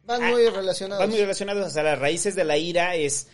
Van 0.06 0.22
Ah, 0.22 0.30
muy 0.30 0.48
relacionados. 0.48 1.00
Van 1.00 1.10
muy 1.10 1.18
relacionados. 1.18 1.66
O 1.66 1.70
sea, 1.70 1.82
las 1.82 1.98
raíces 1.98 2.34
de 2.34 2.44
la 2.44 2.56
ira 2.56 2.94
es. 2.94 3.28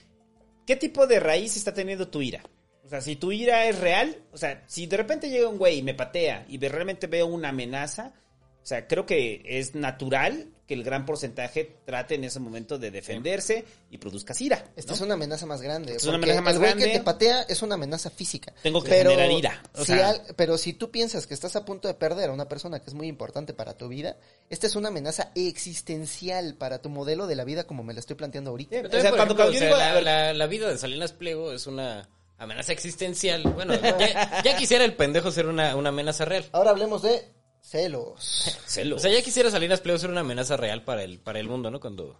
¿Qué 0.66 0.76
tipo 0.76 1.06
de 1.06 1.20
raíz 1.20 1.56
está 1.56 1.74
teniendo 1.74 2.08
tu 2.08 2.22
ira? 2.22 2.42
O 2.84 2.88
sea, 2.88 3.00
si 3.00 3.16
tu 3.16 3.32
ira 3.32 3.66
es 3.66 3.78
real, 3.78 4.16
o 4.32 4.36
sea, 4.36 4.64
si 4.66 4.86
de 4.86 4.96
repente 4.96 5.28
llega 5.30 5.48
un 5.48 5.58
güey 5.58 5.78
y 5.78 5.82
me 5.82 5.94
patea 5.94 6.44
y 6.48 6.58
realmente 6.58 7.06
veo 7.06 7.26
una 7.26 7.50
amenaza, 7.50 8.14
o 8.62 8.66
sea, 8.66 8.86
creo 8.86 9.06
que 9.06 9.42
es 9.44 9.74
natural 9.74 10.48
que 10.70 10.74
el 10.74 10.84
gran 10.84 11.04
porcentaje 11.04 11.78
trate 11.84 12.14
en 12.14 12.22
ese 12.22 12.38
momento 12.38 12.78
de 12.78 12.92
defenderse 12.92 13.64
y 13.90 13.98
produzcas 13.98 14.40
ira. 14.40 14.66
Esta 14.76 14.92
es 14.92 15.00
una 15.00 15.14
amenaza 15.14 15.44
más 15.44 15.60
grande. 15.62 15.96
Es 15.96 16.04
una 16.04 16.14
amenaza 16.14 16.42
más 16.42 16.52
el 16.52 16.58
güey 16.60 16.70
grande. 16.70 16.86
que 16.92 16.98
te 16.98 17.04
patea 17.04 17.42
es 17.42 17.60
una 17.62 17.74
amenaza 17.74 18.08
física. 18.08 18.54
Tengo 18.62 18.80
que 18.80 18.90
generar 18.92 19.28
ira, 19.32 19.60
o 19.74 19.80
si 19.84 19.86
sea- 19.86 20.10
al- 20.10 20.22
pero 20.36 20.56
si 20.58 20.72
tú 20.74 20.92
piensas 20.92 21.26
que 21.26 21.34
estás 21.34 21.56
a 21.56 21.64
punto 21.64 21.88
de 21.88 21.94
perder 21.94 22.30
a 22.30 22.32
una 22.32 22.46
persona 22.48 22.78
que 22.78 22.86
es 22.86 22.94
muy 22.94 23.08
importante 23.08 23.52
para 23.52 23.76
tu 23.76 23.88
vida, 23.88 24.16
esta 24.48 24.68
es 24.68 24.76
una 24.76 24.90
amenaza 24.90 25.32
existencial 25.34 26.54
para 26.54 26.80
tu 26.80 26.88
modelo 26.88 27.26
de 27.26 27.34
la 27.34 27.42
vida 27.42 27.64
como 27.64 27.82
me 27.82 27.92
la 27.92 27.98
estoy 27.98 28.14
planteando 28.14 28.50
ahorita. 28.50 28.70
Pero 28.70 28.88
O 28.88 28.90
sea, 28.92 29.10
cuando- 29.10 29.16
ejemplo, 29.16 29.36
cuando 29.36 29.52
yo 29.52 29.56
o 29.56 29.58
sea, 29.58 29.66
digo, 29.68 29.76
a 29.76 29.78
la, 29.88 29.94
ver- 29.94 30.04
la- 30.04 30.34
la 30.34 30.46
vida 30.46 30.68
de 30.68 30.78
Salinas 30.78 31.12
Pliego 31.12 31.50
es 31.52 31.66
una 31.66 32.08
amenaza 32.38 32.72
existencial. 32.72 33.42
Bueno, 33.42 33.74
ya, 33.82 34.42
ya 34.44 34.56
quisiera 34.56 34.84
el 34.84 34.94
pendejo 34.94 35.32
ser 35.32 35.46
una, 35.46 35.74
una 35.74 35.88
amenaza 35.88 36.24
real. 36.24 36.44
Ahora 36.52 36.70
hablemos 36.70 37.02
de 37.02 37.24
celos. 37.62 38.56
Celos. 38.66 38.98
O 38.98 39.02
sea, 39.02 39.12
ya 39.12 39.22
quisiera 39.22 39.50
Salinas 39.50 39.80
Pliego 39.80 39.98
ser 39.98 40.10
una 40.10 40.20
amenaza 40.20 40.56
real 40.56 40.84
para 40.84 41.02
el, 41.04 41.18
para 41.18 41.38
el 41.40 41.48
mundo, 41.48 41.70
¿no? 41.70 41.80
Cuando 41.80 42.18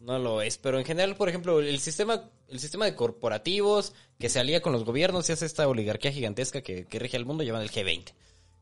no 0.00 0.18
lo 0.18 0.42
es. 0.42 0.58
Pero 0.58 0.78
en 0.78 0.84
general, 0.84 1.16
por 1.16 1.28
ejemplo, 1.28 1.60
el 1.60 1.78
sistema, 1.80 2.28
el 2.48 2.60
sistema 2.60 2.84
de 2.84 2.94
corporativos 2.94 3.92
que 4.18 4.28
se 4.28 4.40
alía 4.40 4.60
con 4.62 4.72
los 4.72 4.84
gobiernos 4.84 5.28
y 5.28 5.32
hace 5.32 5.46
esta 5.46 5.66
oligarquía 5.68 6.12
gigantesca 6.12 6.60
que, 6.62 6.86
que 6.86 6.98
rige 6.98 7.16
al 7.16 7.24
mundo, 7.24 7.44
llaman 7.44 7.62
el 7.62 7.70
G20. 7.70 8.12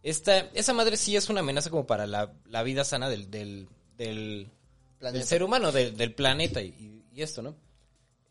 Esta, 0.03 0.39
esa 0.55 0.73
madre 0.73 0.97
sí 0.97 1.17
es 1.17 1.29
una 1.29 1.41
amenaza 1.41 1.69
como 1.71 1.87
para 1.87 2.07
la, 2.07 2.33
la 2.47 2.63
vida 2.63 2.85
sana 2.85 3.11
del, 3.11 3.31
del, 3.31 3.69
del, 3.99 4.51
ser 5.25 5.43
humano, 5.43 5.73
del, 5.73 5.97
del 5.97 6.15
planeta 6.15 6.63
y, 6.63 6.69
y- 6.69 7.05
y 7.13 7.23
esto, 7.23 7.43
¿no? 7.43 7.55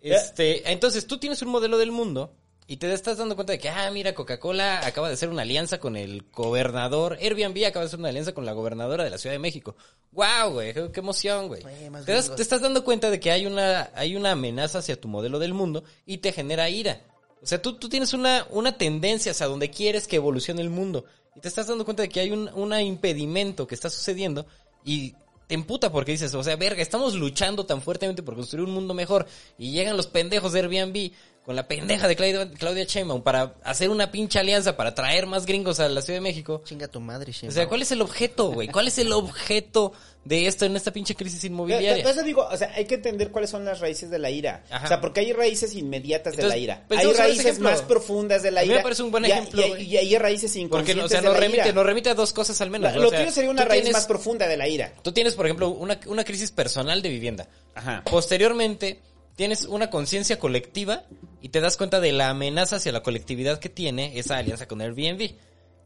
Este, 0.02 0.72
entonces 0.72 1.06
tú 1.06 1.18
tienes 1.20 1.42
un 1.42 1.50
modelo 1.50 1.78
del 1.78 1.92
mundo 1.92 2.34
y 2.72 2.78
te 2.78 2.94
estás 2.94 3.18
dando 3.18 3.34
cuenta 3.36 3.52
de 3.52 3.58
que, 3.58 3.68
ah, 3.68 3.90
mira, 3.90 4.14
Coca-Cola 4.14 4.86
acaba 4.86 5.08
de 5.08 5.16
hacer 5.16 5.28
una 5.30 5.42
alianza 5.42 5.80
con 5.80 5.96
el 5.96 6.26
gobernador, 6.32 7.18
Airbnb 7.20 7.66
acaba 7.66 7.84
de 7.84 7.88
hacer 7.88 7.98
una 7.98 8.10
alianza 8.10 8.32
con 8.32 8.46
la 8.46 8.52
gobernadora 8.54 9.04
de 9.04 9.10
la 9.10 9.18
Ciudad 9.18 9.34
de 9.34 9.40
México. 9.40 9.76
¡Wow, 10.12 10.52
güey! 10.52 10.74
¡Qué, 10.92 11.00
emoción, 11.00 11.48
güey! 11.48 11.64
Te, 11.64 11.90
das- 11.90 12.06
gringos. 12.06 12.36
te 12.36 12.42
estás 12.44 12.62
dando 12.62 12.84
cuenta 12.84 13.10
de 13.10 13.20
que 13.20 13.32
hay 13.32 13.48
una, 13.48 13.90
hay 13.96 14.16
una 14.16 14.34
amenaza 14.34 14.78
hacia 14.78 15.02
tu 15.02 15.08
modelo 15.08 15.40
del 15.40 15.56
mundo 15.56 15.84
y 16.06 16.20
te 16.20 16.32
genera 16.32 16.70
ira. 16.70 17.02
O 17.42 17.48
sea, 17.48 17.60
tú, 17.60 17.74
tú 17.74 17.90
tienes 17.90 18.14
una, 18.14 18.46
una 18.52 18.78
tendencia 18.78 19.32
hacia 19.32 19.48
donde 19.48 19.72
quieres 19.72 20.08
que 20.08 20.18
evolucione 20.18 20.62
el 20.62 20.70
mundo 20.70 21.06
y 21.36 21.40
te 21.40 21.48
estás 21.48 21.66
dando 21.66 21.86
cuenta 21.86 22.04
de 22.04 22.10
que 22.10 22.20
hay 22.20 22.30
un 22.30 22.52
una 22.54 22.84
impedimento 22.84 23.66
que 23.66 23.74
está 23.74 23.90
sucediendo 23.90 24.46
y 24.86 25.16
te 25.48 25.56
emputa 25.56 25.92
porque 25.92 26.12
dices, 26.12 26.36
o 26.36 26.44
sea, 26.44 26.56
verga, 26.56 26.84
estamos 26.84 27.16
luchando 27.16 27.66
tan 27.66 27.82
fuertemente 27.82 28.22
por 28.22 28.36
construir 28.36 28.68
un 28.68 28.76
mundo 28.76 28.94
mejor 28.94 29.26
y 29.58 29.72
llegan 29.72 29.98
los 29.98 30.06
pendejos 30.06 30.54
de 30.54 30.60
Airbnb 30.60 31.12
con 31.50 31.56
la 31.56 31.68
pendeja 31.68 32.08
de 32.08 32.16
Claudia, 32.16 32.48
Claudia 32.60 32.84
Sheinbaum 32.84 33.24
para 33.24 33.56
hacer 33.64 33.90
una 33.90 34.12
pinche 34.12 34.38
alianza 34.38 34.78
para 34.78 34.94
traer 34.94 35.26
más 35.26 35.48
gringos 35.48 35.80
a 35.80 35.90
la 35.90 36.00
Ciudad 36.04 36.18
de 36.18 36.22
México. 36.22 36.62
Chinga 36.64 36.88
tu 36.88 37.00
madre, 37.00 37.32
O 37.32 37.34
Sheinbaum. 37.34 37.56
sea, 37.56 37.68
¿cuál 37.68 37.82
es 37.82 37.92
el 37.92 38.04
objeto, 38.04 38.52
güey? 38.52 38.68
¿Cuál 38.68 38.88
es 38.88 39.00
el 39.00 39.12
objeto 39.12 39.92
de 40.26 40.46
esto 40.46 40.66
en 40.66 40.76
esta 40.76 40.92
pinche 40.94 41.16
crisis 41.16 41.44
inmobiliaria? 41.46 42.08
eso 42.08 42.22
digo, 42.22 42.48
o 42.48 42.56
sea, 42.56 42.72
hay 42.76 42.86
que 42.86 42.94
entender 42.94 43.32
cuáles 43.32 43.50
son 43.50 43.66
las 43.66 43.80
raíces 43.80 44.12
de 44.12 44.20
la 44.20 44.30
ira. 44.30 44.64
Ajá. 44.70 44.86
O 44.86 44.88
sea, 44.90 45.02
porque 45.02 45.22
hay 45.22 45.34
raíces 45.34 45.74
inmediatas 45.74 46.34
de 46.36 46.44
Entonces, 46.44 46.56
la 46.60 46.64
ira. 46.64 46.84
pensemos 46.88 47.20
hay 47.20 47.28
raíces 47.32 47.58
más 47.58 47.82
profundas 47.82 48.44
de 48.44 48.52
la 48.52 48.60
A 48.60 48.64
mí 48.64 48.68
me 48.70 48.74
ira. 48.76 48.84
parece 48.84 49.02
un 49.02 49.10
buen 49.10 49.26
y 49.26 49.32
ejemplo, 49.32 49.60
Y, 49.60 49.64
hay- 49.64 49.70
güey. 49.72 49.84
y 49.88 49.98
hay 49.98 50.18
raíces 50.20 50.52
Porque, 50.52 50.62
inconscientes 50.62 51.06
o 51.06 51.10
sea, 51.10 51.22
de 51.22 51.26
nos 51.30 51.34
la 51.34 51.40
remite, 51.40 51.64
ira. 51.64 51.74
nos 51.74 51.84
remite 51.84 52.10
a 52.12 52.14
dos 52.14 52.32
cosas 52.32 52.62
al 52.62 52.70
menos. 52.70 52.94
Lo 52.94 53.08
O 53.08 53.10
sea, 53.10 53.22
tuyo 53.22 53.32
sería 53.32 53.50
una 53.50 53.66
raíz 53.66 53.82
tienes- 53.82 53.94
más 53.94 54.06
profunda 54.06 54.48
de 54.48 54.56
la 54.56 54.68
ira. 54.68 54.94
Tú 55.02 55.12
tienes, 55.12 55.34
por 55.34 55.48
ejemplo, 55.48 55.70
una, 55.70 56.00
una 56.06 56.24
crisis 56.24 56.52
personal 56.52 57.02
de 57.02 57.10
vivienda. 57.10 57.48
Ajá. 57.74 58.04
Posteriormente, 58.06 59.00
tienes 59.40 59.64
una 59.64 59.90
conciencia 59.90 60.38
colectiva 60.38 61.04
y 61.42 61.48
te 61.48 61.62
das 61.62 61.78
cuenta 61.78 62.02
de 62.02 62.12
la 62.12 62.30
amenaza 62.30 62.76
hacia 62.76 62.92
la 62.92 63.04
colectividad 63.04 63.58
que 63.58 63.70
tiene 63.70 64.20
esa 64.20 64.36
alianza 64.36 64.68
con 64.68 64.82
Airbnb. 64.82 65.32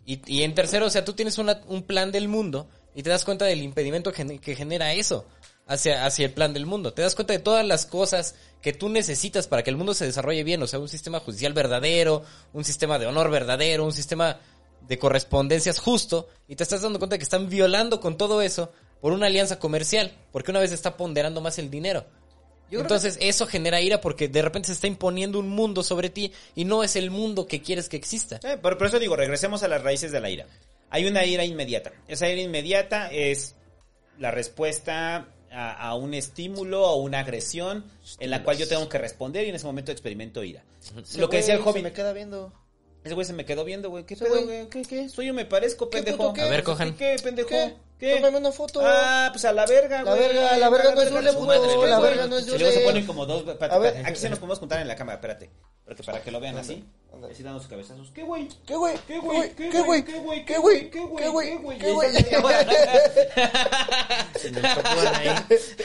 Y, 0.07 0.19
y 0.25 0.41
en 0.41 0.55
tercero, 0.55 0.87
o 0.87 0.89
sea, 0.89 1.05
tú 1.05 1.13
tienes 1.13 1.37
una- 1.37 1.61
un 1.67 1.83
plan 1.83 2.11
del 2.11 2.27
mundo 2.27 2.67
y 2.95 3.03
te 3.03 3.11
das 3.11 3.23
cuenta 3.23 3.45
del 3.45 3.61
impedimento 3.61 4.11
que 4.11 4.55
genera 4.55 4.93
eso 4.95 5.27
hacia, 5.67 6.03
hacia 6.03 6.25
el 6.25 6.31
plan 6.33 6.51
del 6.51 6.65
mundo. 6.65 6.93
Te 6.93 7.03
das 7.03 7.13
cuenta 7.13 7.33
de 7.33 7.37
todas 7.37 7.63
las 7.63 7.85
cosas 7.85 8.33
que 8.59 8.73
tú 8.73 8.89
necesitas 8.89 9.45
para 9.45 9.61
que 9.61 9.69
el 9.69 9.77
mundo 9.77 9.93
se 9.93 10.05
desarrolle 10.05 10.43
bien. 10.43 10.63
O 10.63 10.65
sea, 10.65 10.79
un 10.79 10.89
sistema 10.89 11.19
judicial 11.19 11.53
verdadero, 11.53 12.23
un 12.53 12.63
sistema 12.63 12.97
de 12.97 13.05
honor 13.05 13.29
verdadero, 13.29 13.85
un 13.85 13.93
sistema 13.93 14.39
de 14.87 14.97
correspondencias 14.97 15.77
justo. 15.77 16.27
Y 16.47 16.55
te 16.55 16.63
estás 16.63 16.81
dando 16.81 16.97
cuenta 16.97 17.19
que 17.19 17.23
están 17.23 17.49
violando 17.49 17.99
con 17.99 18.17
todo 18.17 18.41
eso 18.41 18.71
por 18.99 19.13
una 19.13 19.27
alianza 19.27 19.59
comercial. 19.59 20.11
Porque 20.31 20.49
una 20.49 20.59
vez 20.59 20.71
está 20.71 20.97
ponderando 20.97 21.39
más 21.39 21.59
el 21.59 21.69
dinero. 21.69 22.03
Yo 22.71 22.79
Entonces 22.81 23.17
eso 23.21 23.45
genera 23.45 23.81
ira 23.81 24.01
porque 24.01 24.27
de 24.27 24.41
repente 24.41 24.67
se 24.67 24.73
está 24.73 24.87
imponiendo 24.87 25.37
un 25.39 25.49
mundo 25.49 25.83
sobre 25.83 26.09
ti 26.09 26.31
y 26.55 26.65
no 26.65 26.83
es 26.83 26.95
el 26.95 27.11
mundo 27.11 27.45
que 27.45 27.61
quieres 27.61 27.87
que 27.87 27.97
exista. 27.97 28.39
Eh, 28.43 28.57
por, 28.57 28.77
por 28.77 28.87
eso 28.87 28.97
digo, 28.99 29.15
regresemos 29.15 29.61
a 29.63 29.67
las 29.67 29.83
raíces 29.83 30.11
de 30.11 30.19
la 30.19 30.29
ira. 30.29 30.47
Hay 30.89 31.05
una 31.05 31.23
ira 31.25 31.45
inmediata. 31.45 31.91
Esa 32.07 32.27
ira 32.29 32.41
inmediata 32.41 33.11
es 33.11 33.55
la 34.17 34.31
respuesta 34.31 35.27
a, 35.51 35.87
a 35.89 35.95
un 35.95 36.13
estímulo 36.13 36.83
o 36.83 36.95
una 36.95 37.19
agresión 37.19 37.85
en 38.19 38.31
la 38.31 38.43
cual 38.43 38.57
yo 38.57 38.67
tengo 38.67 38.89
que 38.89 38.97
responder 38.97 39.45
y 39.45 39.49
en 39.49 39.55
ese 39.55 39.65
momento 39.65 39.91
experimento 39.91 40.43
ira. 40.43 40.63
Ese 41.01 41.19
Lo 41.19 41.29
que 41.29 41.37
decía 41.37 41.53
el 41.53 41.59
güey 41.61 41.73
se 41.73 41.79
joven. 41.79 41.83
me 41.83 41.93
queda 41.93 42.13
viendo. 42.13 42.53
Ese 43.03 43.15
güey 43.15 43.27
se 43.27 43.33
me 43.33 43.43
quedó 43.45 43.65
viendo, 43.65 43.89
güey. 43.89 44.05
¿Qué 44.05 44.15
pedo, 44.15 44.45
güey. 44.45 44.69
¿Qué, 44.69 44.81
qué? 44.83 45.09
Soy 45.09 45.27
yo 45.27 45.33
me 45.33 45.45
parezco, 45.45 45.89
¿Qué 45.89 45.97
pendejo. 45.97 46.17
puto 46.17 46.33
qué? 46.33 46.41
A 46.41 46.45
ver, 46.49 46.61
¿Qué, 46.61 46.63
cojan. 46.63 46.95
¿Qué, 46.95 47.15
pendejo? 47.21 47.49
¿Qué? 47.49 47.75
¿Qué? 48.03 48.15
Tómame 48.17 48.37
una 48.37 48.51
foto. 48.51 48.81
Ah, 48.83 49.29
pues 49.31 49.45
a 49.45 49.53
la 49.53 49.65
verga, 49.65 50.03
La 50.03 50.13
verga, 50.13 50.57
la 50.57 50.69
verga 50.69 50.93
no 50.93 51.01
es 51.01 51.09
puto, 51.35 51.85
la 51.87 51.97
güey. 51.99 52.11
verga 52.11 52.27
no 52.27 52.37
es 52.37 52.45
de 52.47 52.55
Y 52.55 52.59
luego 52.59 52.73
se 52.73 52.79
hule. 52.79 52.85
ponen 52.87 53.05
como 53.05 53.25
dos... 53.25 53.47
espérate, 53.47 53.75
A 53.75 53.77
ver. 53.77 53.87
espérate, 53.87 54.09
Aquí 54.11 54.19
se 54.19 54.29
nos 54.29 54.39
podemos 54.39 54.59
contar 54.59 54.81
en 54.81 54.87
la 54.89 54.95
cámara, 54.97 55.15
espérate. 55.15 55.49
Porque 55.85 56.03
para 56.03 56.21
que 56.21 56.31
lo 56.31 56.39
vean 56.41 56.57
así. 56.57 56.83
Así 57.31 57.43
dando 57.43 57.59
sus 57.59 57.69
cabezazos. 57.69 58.11
¿Qué, 58.13 58.23
güey? 58.23 58.49
¿Qué 58.65 58.75
güey? 58.75 58.97
¿Qué 59.07 59.19
güey? 59.19 59.55
¿Qué 59.55 59.81
güey? 59.81 60.03
¿Qué 60.03 60.17
güey? 60.17 60.45
¿Qué 60.45 60.57
güey? 60.57 60.89
¿Qué 60.89 60.99
güey? 60.99 61.19
¿Qué 61.79 61.91
güey? 61.91 62.23
¿Qué 62.29 62.37
güey? 62.41 62.55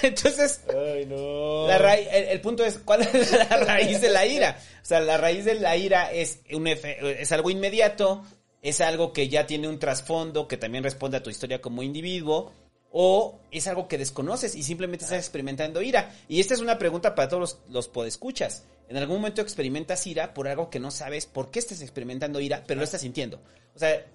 Entonces, 0.02 0.60
Ay, 0.68 1.06
no. 1.06 1.66
la 1.66 1.78
raíz, 1.78 2.08
el, 2.10 2.24
el 2.24 2.40
punto 2.40 2.64
es, 2.64 2.78
¿cuál 2.84 3.02
es 3.02 3.32
la 3.32 3.44
raíz 3.58 4.00
de 4.00 4.10
la 4.10 4.26
ira? 4.26 4.58
O 4.82 4.84
sea, 4.84 5.00
la 5.00 5.16
raíz 5.16 5.44
de 5.44 5.54
la 5.54 5.76
ira 5.76 6.10
es, 6.12 6.40
un 6.52 6.64
efe- 6.66 6.96
es 7.18 7.32
algo 7.32 7.50
inmediato, 7.50 8.22
es 8.62 8.80
algo 8.80 9.12
que 9.12 9.28
ya 9.28 9.46
tiene 9.46 9.68
un 9.68 9.78
trasfondo 9.78 10.48
que 10.48 10.56
también 10.56 10.84
responde 10.84 11.16
a 11.16 11.22
tu 11.22 11.30
historia 11.30 11.60
como 11.60 11.82
individuo, 11.82 12.52
o 12.90 13.38
es 13.50 13.66
algo 13.66 13.86
que 13.86 13.98
desconoces 13.98 14.54
y 14.54 14.62
simplemente 14.62 15.04
estás 15.04 15.18
experimentando 15.18 15.82
ira. 15.82 16.14
Y 16.28 16.40
esta 16.40 16.54
es 16.54 16.60
una 16.60 16.78
pregunta 16.78 17.14
para 17.14 17.28
todos 17.28 17.40
los, 17.40 17.58
los 17.70 17.88
podescuchas. 17.88 18.64
En 18.88 18.96
algún 18.96 19.16
momento 19.16 19.42
experimentas 19.42 20.06
ira 20.06 20.32
por 20.32 20.48
algo 20.48 20.70
que 20.70 20.80
no 20.80 20.90
sabes 20.90 21.26
por 21.26 21.50
qué 21.50 21.58
estás 21.58 21.82
experimentando 21.82 22.40
ira, 22.40 22.64
pero 22.66 22.78
lo 22.78 22.84
estás 22.84 23.02
sintiendo. 23.02 23.40
O 23.74 23.78
sea, 23.78 24.06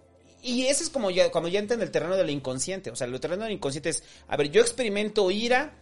y 0.41 0.63
eso 0.65 0.83
es 0.83 0.89
como 0.89 1.11
ya, 1.11 1.31
cuando 1.31 1.49
ya 1.49 1.59
entra 1.59 1.75
en 1.75 1.83
el 1.83 1.91
terreno 1.91 2.15
del 2.17 2.31
inconsciente. 2.31 2.89
O 2.89 2.95
sea, 2.95 3.05
el 3.07 3.19
terreno 3.19 3.43
del 3.43 3.53
inconsciente 3.53 3.89
es, 3.89 4.03
a 4.27 4.35
ver, 4.35 4.49
yo 4.49 4.61
experimento 4.61 5.29
ira 5.29 5.75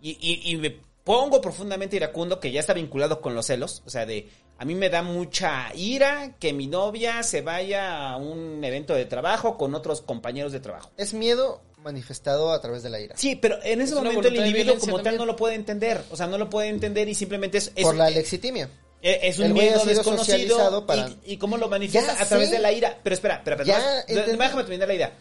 y, 0.00 0.12
y- 0.20 0.50
y 0.50 0.56
me 0.56 0.80
pongo 1.08 1.40
profundamente 1.40 1.96
iracundo, 1.96 2.38
que 2.38 2.52
ya 2.52 2.60
está 2.60 2.74
vinculado 2.74 3.22
con 3.22 3.34
los 3.34 3.46
celos. 3.46 3.82
O 3.86 3.90
sea, 3.90 4.04
de, 4.04 4.28
a 4.58 4.66
mí 4.66 4.74
me 4.74 4.90
da 4.90 5.00
mucha 5.02 5.74
ira 5.74 6.36
que 6.38 6.52
mi 6.52 6.66
novia 6.66 7.22
se 7.22 7.40
vaya 7.40 8.10
a 8.10 8.18
un 8.18 8.62
evento 8.62 8.92
de 8.92 9.06
trabajo 9.06 9.56
con 9.56 9.74
otros 9.74 10.02
compañeros 10.02 10.52
de 10.52 10.60
trabajo. 10.60 10.90
Es 10.98 11.14
miedo 11.14 11.62
manifestado 11.82 12.52
a 12.52 12.60
través 12.60 12.82
de 12.82 12.90
la 12.90 13.00
ira. 13.00 13.16
Sí, 13.16 13.36
pero 13.36 13.56
en 13.62 13.80
ese 13.80 13.94
Es 13.94 14.02
momento 14.02 14.28
el 14.28 14.36
individuo 14.36 14.78
como 14.78 15.00
tal 15.00 15.16
no 15.16 15.24
lo 15.24 15.34
puede 15.34 15.54
entender. 15.54 16.04
O 16.10 16.16
sea, 16.16 16.26
no 16.26 16.36
lo 16.36 16.50
puede 16.50 16.68
entender 16.68 17.08
y 17.08 17.14
simplemente 17.14 17.56
es... 17.56 17.72
es- 17.74 17.84
Por 17.86 17.96
la 17.96 18.10
lexitimia. 18.10 18.68
eh, 19.00 19.20
Es 19.22 19.38
un 19.38 19.46
El 19.46 19.54
miedo 19.54 19.82
desconocido 19.86 20.84
para- 20.86 21.08
y, 21.24 21.32
y 21.32 21.36
cómo 21.38 21.56
lo 21.56 21.70
manifiesta 21.70 22.14
Ya 22.16 22.22
a 22.22 22.26
través 22.26 22.50
de 22.50 22.58
la 22.58 22.70
ira. 22.70 22.98
Pero 23.02 23.14
espera, 23.14 23.36
espera, 23.36 23.56
espera. 23.62 24.04
Ya 24.06 24.26
déjame 24.36 24.62
terminar 24.64 24.88
la 24.88 24.94
idea. 24.94 25.12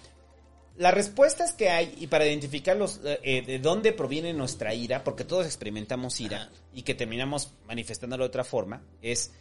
Las 0.77 0.93
respuestas 0.93 1.53
que 1.53 1.69
hay 1.69 1.95
y 1.99 2.05
para 2.05 2.27
identificar 2.27 2.77
los, 2.77 3.01
eh, 3.03 3.19
eh, 3.23 3.41
de 3.41 3.57
dónde 3.57 3.93
proviene 3.93 4.31
nuestra 4.33 4.75
ira, 4.75 5.03
porque 5.03 5.23
todos 5.23 5.45
experimentamos 5.45 6.21
ira 6.21 6.51
y 6.71 6.83
que 6.83 6.93
terminamos 6.93 7.51
manifestándolo 7.65 8.23
de 8.23 8.27
otra 8.27 8.43
forma, 8.43 8.83
es, 9.01 9.31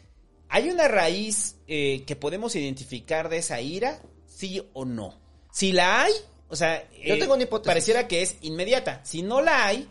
¿hay 0.48 0.70
una 0.70 0.88
raíz 0.88 1.56
eh, 1.66 2.04
que 2.06 2.16
podemos 2.16 2.56
identificar 2.56 3.28
de 3.28 3.38
esa 3.38 3.60
ira? 3.60 4.00
Sí 4.26 4.62
o 4.72 4.86
no. 4.86 5.20
Si 5.52 5.72
la 5.72 6.04
hay, 6.04 6.12
o 6.48 6.56
sea, 6.56 6.88
Yo 7.04 7.14
eh, 7.14 7.18
tengo 7.18 7.34
una 7.34 7.42
hipótesis. 7.42 7.66
pareciera 7.66 8.08
que 8.08 8.22
es 8.22 8.36
inmediata. 8.40 9.04
Si 9.04 9.22
no 9.22 9.42
la 9.42 9.66
hay, 9.66 9.88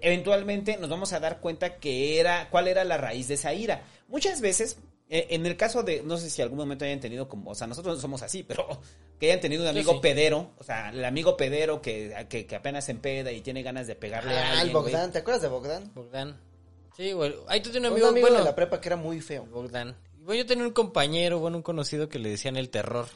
eventualmente 0.00 0.78
nos 0.78 0.88
vamos 0.88 1.12
a 1.12 1.20
dar 1.20 1.40
cuenta 1.40 1.76
que 1.76 2.18
era, 2.18 2.48
cuál 2.48 2.68
era 2.68 2.84
la 2.84 2.96
raíz 2.96 3.28
de 3.28 3.34
esa 3.34 3.52
ira. 3.52 3.84
Muchas 4.08 4.40
veces 4.40 4.78
en 5.08 5.46
el 5.46 5.56
caso 5.56 5.82
de, 5.84 6.02
no 6.02 6.16
sé 6.16 6.30
si 6.30 6.42
algún 6.42 6.58
momento 6.58 6.84
hayan 6.84 6.98
tenido 6.98 7.28
como, 7.28 7.52
o 7.52 7.54
sea, 7.54 7.68
nosotros 7.68 7.94
no 7.94 8.00
somos 8.00 8.22
así, 8.22 8.42
pero 8.42 8.80
que 9.18 9.26
hayan 9.26 9.40
tenido 9.40 9.62
un 9.62 9.68
amigo 9.68 9.92
sí. 9.94 9.98
pedero, 10.02 10.50
o 10.58 10.64
sea, 10.64 10.90
el 10.90 11.04
amigo 11.04 11.36
pedero 11.36 11.80
que, 11.80 12.26
que, 12.28 12.46
que 12.46 12.56
apenas 12.56 12.84
se 12.84 12.92
empeda 12.92 13.32
y 13.32 13.40
tiene 13.40 13.62
ganas 13.62 13.86
de 13.86 13.94
pegarle 13.94 14.34
a 14.34 14.38
Ah, 14.38 14.52
el 14.54 14.58
alguien, 14.58 14.72
güey. 14.72 14.84
Bogdan, 14.92 15.12
¿te 15.12 15.18
acuerdas 15.18 15.42
de 15.42 15.48
Bogdan? 15.48 15.90
Bogdan. 15.94 16.40
Sí, 16.96 17.12
güey. 17.12 17.34
Ahí 17.48 17.60
tú 17.60 17.70
tienes 17.70 17.90
un 17.90 17.94
Un 17.96 18.02
amigo, 18.02 18.08
amigo 18.08 18.26
bueno, 18.26 18.38
de 18.38 18.44
la 18.44 18.54
prepa 18.54 18.80
que 18.80 18.88
era 18.88 18.96
muy 18.96 19.20
feo. 19.20 19.44
Bogdan. 19.46 19.96
Bueno, 20.20 20.40
yo 20.42 20.46
tenía 20.46 20.64
un 20.66 20.72
compañero, 20.72 21.38
bueno, 21.38 21.56
un 21.58 21.62
conocido 21.62 22.08
que 22.08 22.18
le 22.18 22.30
decían 22.30 22.56
el 22.56 22.68
terror. 22.70 23.06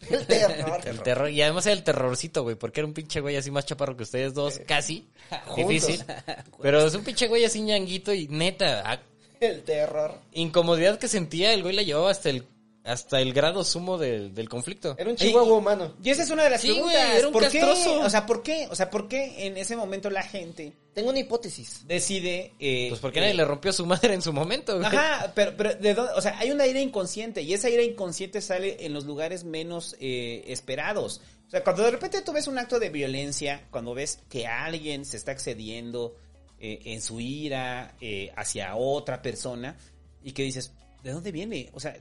El 0.10 0.26
terror. 0.26 0.80
El 0.86 1.02
terror. 1.02 1.30
Y 1.30 1.42
además 1.42 1.66
era 1.66 1.72
el 1.74 1.82
terrorcito, 1.82 2.44
güey, 2.44 2.54
porque 2.54 2.78
era 2.80 2.86
un 2.86 2.94
pinche 2.94 3.20
güey 3.20 3.34
así 3.36 3.50
más 3.50 3.66
chaparro 3.66 3.96
que 3.96 4.04
ustedes 4.04 4.32
dos, 4.32 4.60
casi. 4.66 5.08
Difícil. 5.56 6.04
Pero 6.62 6.86
es 6.86 6.94
un 6.94 7.02
pinche 7.02 7.26
güey 7.26 7.44
así 7.44 7.60
ñanguito 7.62 8.14
y 8.14 8.28
neta, 8.28 8.88
a- 8.92 9.00
El 9.40 9.62
terror. 9.64 10.14
incomodidad 10.32 10.98
que 11.00 11.08
sentía, 11.08 11.52
el 11.52 11.62
güey 11.62 11.74
la 11.74 11.82
llevaba 11.82 12.10
hasta 12.12 12.30
el, 12.30 12.44
hasta 12.88 13.20
el 13.20 13.32
grado 13.32 13.62
sumo 13.64 13.98
del, 13.98 14.34
del 14.34 14.48
conflicto. 14.48 14.94
Era 14.98 15.10
un 15.10 15.16
chihuahua 15.16 15.56
humano. 15.58 15.94
Y 16.02 16.10
esa 16.10 16.22
es 16.22 16.30
una 16.30 16.44
de 16.44 16.50
las 16.50 16.60
Sí, 16.60 16.72
preguntas. 16.72 17.14
era 17.16 17.26
un 17.26 17.32
¿Por 17.32 17.42
castroso. 17.44 17.98
qué? 18.00 18.04
O 18.06 18.10
sea, 18.10 18.26
¿por 18.26 18.42
qué? 18.42 18.68
O 18.70 18.74
sea, 18.74 18.90
¿por 18.90 19.08
qué 19.08 19.46
en 19.46 19.56
ese 19.56 19.76
momento 19.76 20.10
la 20.10 20.22
gente 20.22 20.72
Tengo 20.94 21.10
una 21.10 21.18
hipótesis. 21.20 21.86
decide... 21.86 22.52
eh, 22.58 22.86
Pues 22.88 23.00
porque 23.00 23.18
eh, 23.18 23.22
nadie 23.22 23.34
le 23.34 23.44
rompió 23.44 23.72
su 23.72 23.86
madre 23.86 24.14
en 24.14 24.22
su 24.22 24.32
momento. 24.32 24.80
Ajá, 24.84 25.32
pero, 25.34 25.54
pero 25.56 25.74
¿de 25.74 25.94
dónde? 25.94 26.12
O 26.14 26.20
sea, 26.20 26.38
hay 26.38 26.50
una 26.50 26.66
ira 26.66 26.80
inconsciente 26.80 27.42
y 27.42 27.54
esa 27.54 27.70
ira 27.70 27.82
inconsciente 27.82 28.40
sale 28.40 28.84
en 28.84 28.92
los 28.92 29.04
lugares 29.04 29.44
menos 29.44 29.94
eh, 30.00 30.44
esperados. 30.48 31.20
O 31.46 31.50
sea, 31.50 31.62
cuando 31.64 31.82
de 31.82 31.90
repente 31.92 32.20
tú 32.22 32.32
ves 32.32 32.46
un 32.46 32.58
acto 32.58 32.78
de 32.78 32.90
violencia, 32.90 33.66
cuando 33.70 33.94
ves 33.94 34.18
que 34.28 34.46
alguien 34.46 35.04
se 35.04 35.16
está 35.16 35.32
excediendo 35.32 36.14
eh, 36.60 36.80
en 36.86 37.00
su 37.00 37.20
ira 37.20 37.94
eh, 38.00 38.30
hacia 38.36 38.74
otra 38.76 39.22
persona 39.22 39.78
y 40.22 40.32
que 40.32 40.42
dices, 40.42 40.72
¿de 41.02 41.12
dónde 41.12 41.32
viene? 41.32 41.70
O 41.72 41.80
sea, 41.80 41.92
eh, 41.92 42.00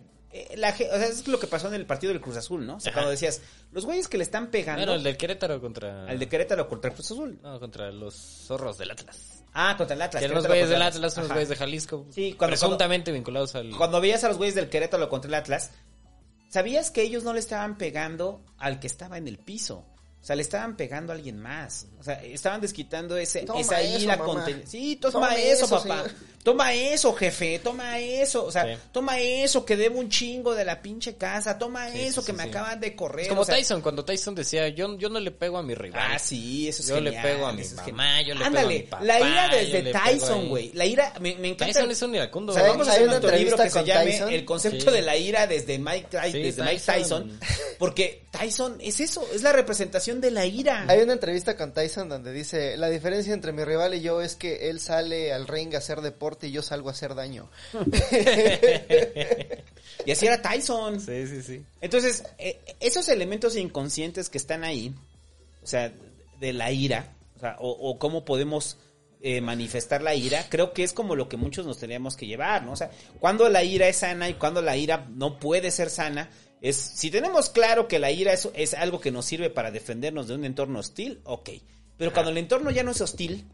la, 0.55 0.71
ge- 0.73 0.87
o 0.89 0.95
sea, 0.97 1.05
es 1.07 1.27
lo 1.27 1.39
que 1.39 1.47
pasó 1.47 1.67
en 1.67 1.73
el 1.75 1.85
partido 1.85 2.11
del 2.13 2.21
Cruz 2.21 2.37
Azul, 2.37 2.65
¿no? 2.65 2.75
O 2.77 2.79
sea, 2.79 2.93
cuando 2.93 3.11
decías, 3.11 3.41
los 3.71 3.85
güeyes 3.85 4.07
que 4.07 4.17
le 4.17 4.23
están 4.23 4.47
pegando 4.51 4.81
Bueno, 4.81 4.93
el 4.95 5.03
del 5.03 5.17
Querétaro 5.17 5.59
contra... 5.61 6.05
al 6.07 6.19
de 6.19 6.27
Querétaro 6.29 6.67
contra 6.67 6.89
el 6.89 6.95
Cruz 6.95 7.11
Azul. 7.11 7.39
No, 7.41 7.59
contra 7.59 7.91
los 7.91 8.13
zorros 8.15 8.77
del 8.77 8.91
Atlas. 8.91 9.43
Ah, 9.53 9.75
contra 9.77 9.95
el 9.95 10.01
Atlas. 10.01 10.19
Que 10.21 10.25
eran 10.25 10.35
los 10.37 10.47
güeyes 10.47 10.69
del 10.69 10.75
el 10.77 10.81
Atlas, 10.87 11.13
unos 11.17 11.25
Ajá. 11.25 11.33
güeyes 11.35 11.49
de 11.49 11.55
Jalisco. 11.55 12.05
Sí, 12.11 12.33
cuando- 12.37 12.51
presuntamente 12.51 13.11
vinculados 13.11 13.55
al... 13.55 13.71
Cuando 13.75 13.99
veías 14.01 14.23
a 14.23 14.27
los 14.29 14.37
güeyes 14.37 14.55
del 14.55 14.69
Querétaro 14.69 15.09
contra 15.09 15.27
el 15.29 15.33
Atlas, 15.35 15.71
¿sabías 16.49 16.91
que 16.91 17.01
ellos 17.01 17.23
no 17.23 17.33
le 17.33 17.39
estaban 17.39 17.77
pegando 17.77 18.41
al 18.57 18.79
que 18.79 18.87
estaba 18.87 19.17
en 19.17 19.27
el 19.27 19.37
piso? 19.37 19.85
O 20.19 20.25
sea, 20.27 20.35
le 20.35 20.41
estaban 20.41 20.75
pegando 20.75 21.13
a 21.13 21.15
alguien 21.15 21.39
más. 21.39 21.87
O 21.99 22.03
sea, 22.03 22.21
estaban 22.23 22.59
desquitando 22.59 23.15
ese, 23.17 23.43
Toma 23.43 23.61
esa 23.61 23.81
ira 23.81 24.17
mamá. 24.17 24.45
conten- 24.45 24.65
Sí, 24.65 24.97
toma, 24.97 25.11
Toma 25.13 25.35
eso, 25.35 25.65
eso, 25.65 25.69
papá. 25.75 26.03
señor. 26.03 26.11
Toma 26.47 26.73
eso, 26.73 27.11
jefe. 27.13 27.59
Toma 27.59 27.99
eso. 27.99 28.45
O 28.45 28.51
sea, 28.53 28.63
Sí. 28.63 28.81
toma 28.93 29.19
eso 29.19 29.65
que 29.65 29.75
debo 29.75 29.99
un 29.99 30.07
chingo 30.09 30.55
de 30.55 30.63
la 30.63 30.81
pinche 30.81 31.15
casa. 31.17 31.57
Toma 31.59 31.91
Sí, 31.91 32.03
eso 32.03 32.21
sí, 32.21 32.27
que 32.27 32.31
sí, 32.31 32.37
me 32.37 32.43
sí. 32.43 32.49
acaban 32.51 32.79
de 32.79 32.95
correr. 32.95 33.23
Es 33.23 33.27
como 33.27 33.41
o 33.41 33.43
sea, 33.45 33.55
Tyson, 33.57 33.81
cuando 33.81 34.05
Tyson 34.05 34.33
decía, 34.33 34.69
yo, 34.69 34.97
yo 34.97 35.09
no 35.09 35.19
le 35.19 35.31
pego 35.31 35.57
a 35.57 35.63
mi 35.63 35.75
rival. 35.75 36.01
Ah, 36.01 36.17
sí, 36.17 36.69
eso 36.69 36.81
es 36.83 36.87
Yo 36.87 37.01
le 37.01 37.11
pego 37.11 37.47
a 37.47 37.51
mi 37.51 37.63
mamá, 37.65 37.83
genial. 37.83 38.25
yo 38.25 38.33
le 38.35 38.45
pego 38.45 38.59
a 38.59 38.63
mi 38.69 38.79
papá, 38.79 39.03
la 39.03 39.19
ira 39.19 39.49
desde 39.49 39.91
Tyson, 39.91 40.47
güey. 40.47 40.71
La 40.73 40.85
ira, 40.85 41.11
me, 41.19 41.35
me 41.35 41.49
encanta. 41.49 41.73
Tyson 41.73 41.91
es 41.91 42.01
un 42.01 42.15
iracundo, 42.15 42.53
¿Saben? 42.53 42.67
güey. 42.67 42.77
Vamos 42.77 42.87
a 42.87 42.91
Hay 42.91 42.97
hacer 42.97 43.07
nuestro 43.09 43.31
libro 43.37 43.57
que 43.57 43.69
se 43.69 43.83
llame 43.83 44.11
Tyson. 44.11 44.31
El 44.33 44.45
concepto 44.45 44.85
Sí. 44.85 44.91
de 44.95 45.01
la 45.01 45.17
ira 45.17 45.47
desde 45.47 45.77
Mike, 45.79 46.07
desde 46.31 46.63
Mike. 46.63 46.81
Tyson. 46.85 47.39
Porque 47.77 48.23
Tyson 48.31 48.77
es 48.79 48.99
eso, 49.01 49.27
es 49.33 49.41
la 49.41 49.51
representación 49.51 50.21
de 50.21 50.31
la 50.31 50.45
ira. 50.45 50.85
Hay 50.87 50.99
una 51.01 51.13
entrevista 51.13 51.57
con 51.57 51.73
Tyson 51.73 52.07
donde 52.07 52.31
dice, 52.31 52.77
la 52.77 52.87
diferencia 52.89 53.33
entre 53.33 53.51
mi 53.51 53.63
rival 53.63 53.95
y 53.95 54.01
yo 54.01 54.21
es 54.21 54.35
que 54.35 54.69
él 54.69 54.79
sale 54.79 55.33
al 55.33 55.45
ring 55.47 55.73
a 55.75 55.79
hacer 55.79 56.01
deporte 56.01 56.36
y 56.45 56.51
yo 56.51 56.61
salgo 56.61 56.89
a 56.89 56.91
hacer 56.91 57.15
daño. 57.15 57.49
Y 60.05 60.11
así 60.11 60.25
era 60.25 60.41
Tyson. 60.41 61.01
Sí, 61.01 61.27
sí, 61.27 61.43
sí. 61.43 61.65
Entonces, 61.81 62.23
eh, 62.37 62.61
esos 62.79 63.09
elementos 63.09 63.57
inconscientes 63.57 64.29
que 64.29 64.37
están 64.37 64.63
ahí, 64.63 64.95
o 65.61 65.67
sea, 65.67 65.91
de 66.39 66.53
la 66.53 66.71
ira, 66.71 67.13
o, 67.35 67.39
sea, 67.39 67.57
o, 67.59 67.69
o 67.71 67.99
cómo 67.99 68.23
podemos 68.23 68.77
eh, 69.19 69.41
manifestar 69.41 70.01
la 70.01 70.15
ira, 70.15 70.45
creo 70.47 70.73
que 70.73 70.83
es 70.83 70.93
como 70.93 71.15
lo 71.15 71.27
que 71.27 71.37
muchos 71.37 71.65
nos 71.65 71.79
tenemos 71.79 72.15
que 72.15 72.27
llevar, 72.27 72.63
¿no? 72.63 72.73
O 72.73 72.75
sea, 72.75 72.91
cuando 73.19 73.49
la 73.49 73.63
ira 73.63 73.87
es 73.87 73.97
sana 73.97 74.29
y 74.29 74.35
cuando 74.35 74.61
la 74.61 74.77
ira 74.77 75.07
no 75.09 75.39
puede 75.39 75.71
ser 75.71 75.89
sana, 75.89 76.29
es 76.61 76.75
si 76.77 77.11
tenemos 77.11 77.49
claro 77.49 77.87
que 77.87 77.99
la 77.99 78.11
ira 78.11 78.31
es, 78.33 78.47
es 78.53 78.73
algo 78.75 79.01
que 79.01 79.11
nos 79.11 79.25
sirve 79.25 79.49
para 79.49 79.71
defendernos 79.71 80.27
de 80.27 80.35
un 80.35 80.45
entorno 80.45 80.79
hostil, 80.79 81.19
ok. 81.23 81.49
Pero 81.97 82.13
cuando 82.13 82.31
el 82.31 82.37
entorno 82.37 82.69
ya 82.69 82.83
no 82.83 82.91
es 82.91 83.01
hostil 83.01 83.45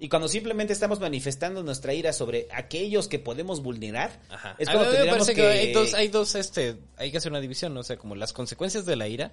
y 0.00 0.08
cuando 0.08 0.26
simplemente 0.26 0.72
estamos 0.72 0.98
manifestando 0.98 1.62
nuestra 1.62 1.94
ira 1.94 2.12
sobre 2.12 2.48
aquellos 2.52 3.06
que 3.06 3.18
podemos 3.20 3.62
vulnerar, 3.62 4.10
Ajá. 4.30 4.56
es 4.58 4.68
A 4.68 4.72
cuando 4.72 4.90
mí 4.90 4.96
me 4.96 5.04
tendríamos 5.04 5.26
parece 5.28 5.34
que... 5.34 5.42
que 5.42 5.58
hay 5.58 5.72
dos, 5.72 5.94
hay 5.94 6.08
dos, 6.08 6.34
este, 6.34 6.76
hay 6.96 7.10
que 7.12 7.18
hacer 7.18 7.30
una 7.30 7.40
división, 7.40 7.72
¿no? 7.74 7.80
o 7.80 7.84
sea, 7.84 7.96
como 7.98 8.14
las 8.16 8.32
consecuencias 8.32 8.84
de 8.86 8.96
la 8.96 9.06
ira. 9.06 9.30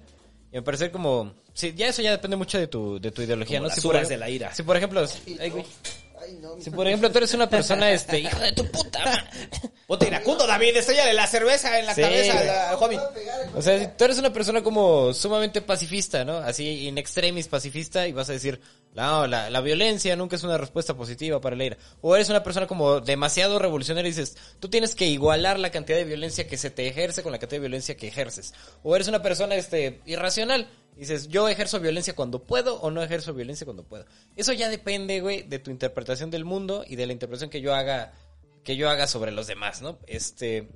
Y 0.52 0.56
me 0.56 0.62
parece 0.62 0.90
como, 0.90 1.34
sí, 1.52 1.74
ya 1.76 1.88
eso 1.88 2.00
ya 2.00 2.10
depende 2.10 2.36
mucho 2.36 2.58
de 2.58 2.68
tu, 2.68 2.98
de 3.00 3.10
tu 3.10 3.20
ideología, 3.22 3.58
Como 3.58 3.68
¿no? 3.68 3.74
las 3.74 3.82
por 3.84 3.96
ej- 3.96 4.08
de 4.08 4.16
la 4.16 4.30
ira. 4.30 4.54
Si 4.54 4.62
por 4.62 4.76
ejemplo, 4.76 5.04
ay, 5.40 5.50
güey. 5.50 5.64
Ay, 6.28 6.38
no, 6.40 6.56
mi- 6.56 6.62
si 6.62 6.70
por 6.70 6.86
ejemplo 6.86 7.10
tú 7.10 7.18
eres 7.18 7.32
una 7.34 7.48
persona, 7.48 7.90
este, 7.90 8.18
hijo 8.20 8.38
de 8.38 8.52
tu 8.52 8.66
puta 8.70 8.98
madre. 9.04 9.22
Ponte 9.86 10.06
iracundo, 10.06 10.46
David, 10.46 10.76
estrellale 10.76 11.14
la 11.14 11.26
cerveza 11.26 11.78
en 11.78 11.86
la 11.86 11.94
Sí, 11.94 12.02
cabeza 12.02 12.70
al. 12.70 12.76
O 13.54 13.62
sea, 13.62 13.78
si 13.78 13.86
tú 13.96 14.04
eres 14.04 14.18
una 14.18 14.30
persona 14.32 14.62
como 14.62 15.14
sumamente 15.14 15.62
pacifista, 15.62 16.26
¿no? 16.26 16.36
Así 16.36 16.86
in 16.86 16.98
extremis 16.98 17.48
pacifista 17.48 18.06
y 18.06 18.12
vas 18.12 18.28
a 18.28 18.34
decir, 18.34 18.60
no, 18.94 19.26
la, 19.26 19.48
la 19.48 19.60
violencia 19.62 20.14
nunca 20.14 20.36
es 20.36 20.42
una 20.42 20.58
respuesta 20.58 20.92
positiva 20.94 21.40
para 21.40 21.56
la 21.56 21.64
ira. 21.64 21.78
O 22.02 22.14
eres 22.14 22.28
una 22.28 22.42
persona 22.42 22.66
como 22.66 23.00
demasiado 23.00 23.58
revolucionaria 23.58 24.08
y 24.08 24.12
dices, 24.12 24.36
tú 24.60 24.68
tienes 24.68 24.94
que 24.94 25.06
igualar 25.06 25.58
la 25.58 25.70
cantidad 25.70 25.96
de 25.96 26.04
violencia 26.04 26.46
que 26.46 26.58
se 26.58 26.68
te 26.68 26.86
ejerce 26.86 27.22
con 27.22 27.32
la 27.32 27.38
cantidad 27.38 27.56
de 27.56 27.66
violencia 27.68 27.96
que 27.96 28.08
ejerces. 28.08 28.52
O 28.82 28.94
eres 28.94 29.08
una 29.08 29.22
persona, 29.22 29.54
este, 29.54 30.02
irracional. 30.04 30.68
Dices, 30.98 31.28
yo 31.28 31.48
ejerzo 31.48 31.78
violencia 31.78 32.16
cuando 32.16 32.42
puedo 32.42 32.80
o 32.80 32.90
no 32.90 33.02
ejerzo 33.02 33.32
violencia 33.32 33.64
cuando 33.64 33.84
puedo. 33.84 34.04
Eso 34.34 34.52
ya 34.52 34.68
depende, 34.68 35.20
güey, 35.20 35.42
de 35.42 35.60
tu 35.60 35.70
interpretación 35.70 36.30
del 36.30 36.44
mundo 36.44 36.84
y 36.86 36.96
de 36.96 37.06
la 37.06 37.12
interpretación 37.12 37.50
que 37.50 37.60
yo 37.60 37.72
haga, 37.72 38.12
que 38.64 38.76
yo 38.76 38.90
haga 38.90 39.06
sobre 39.06 39.30
los 39.30 39.46
demás, 39.46 39.80
¿no? 39.80 40.00
Este, 40.06 40.68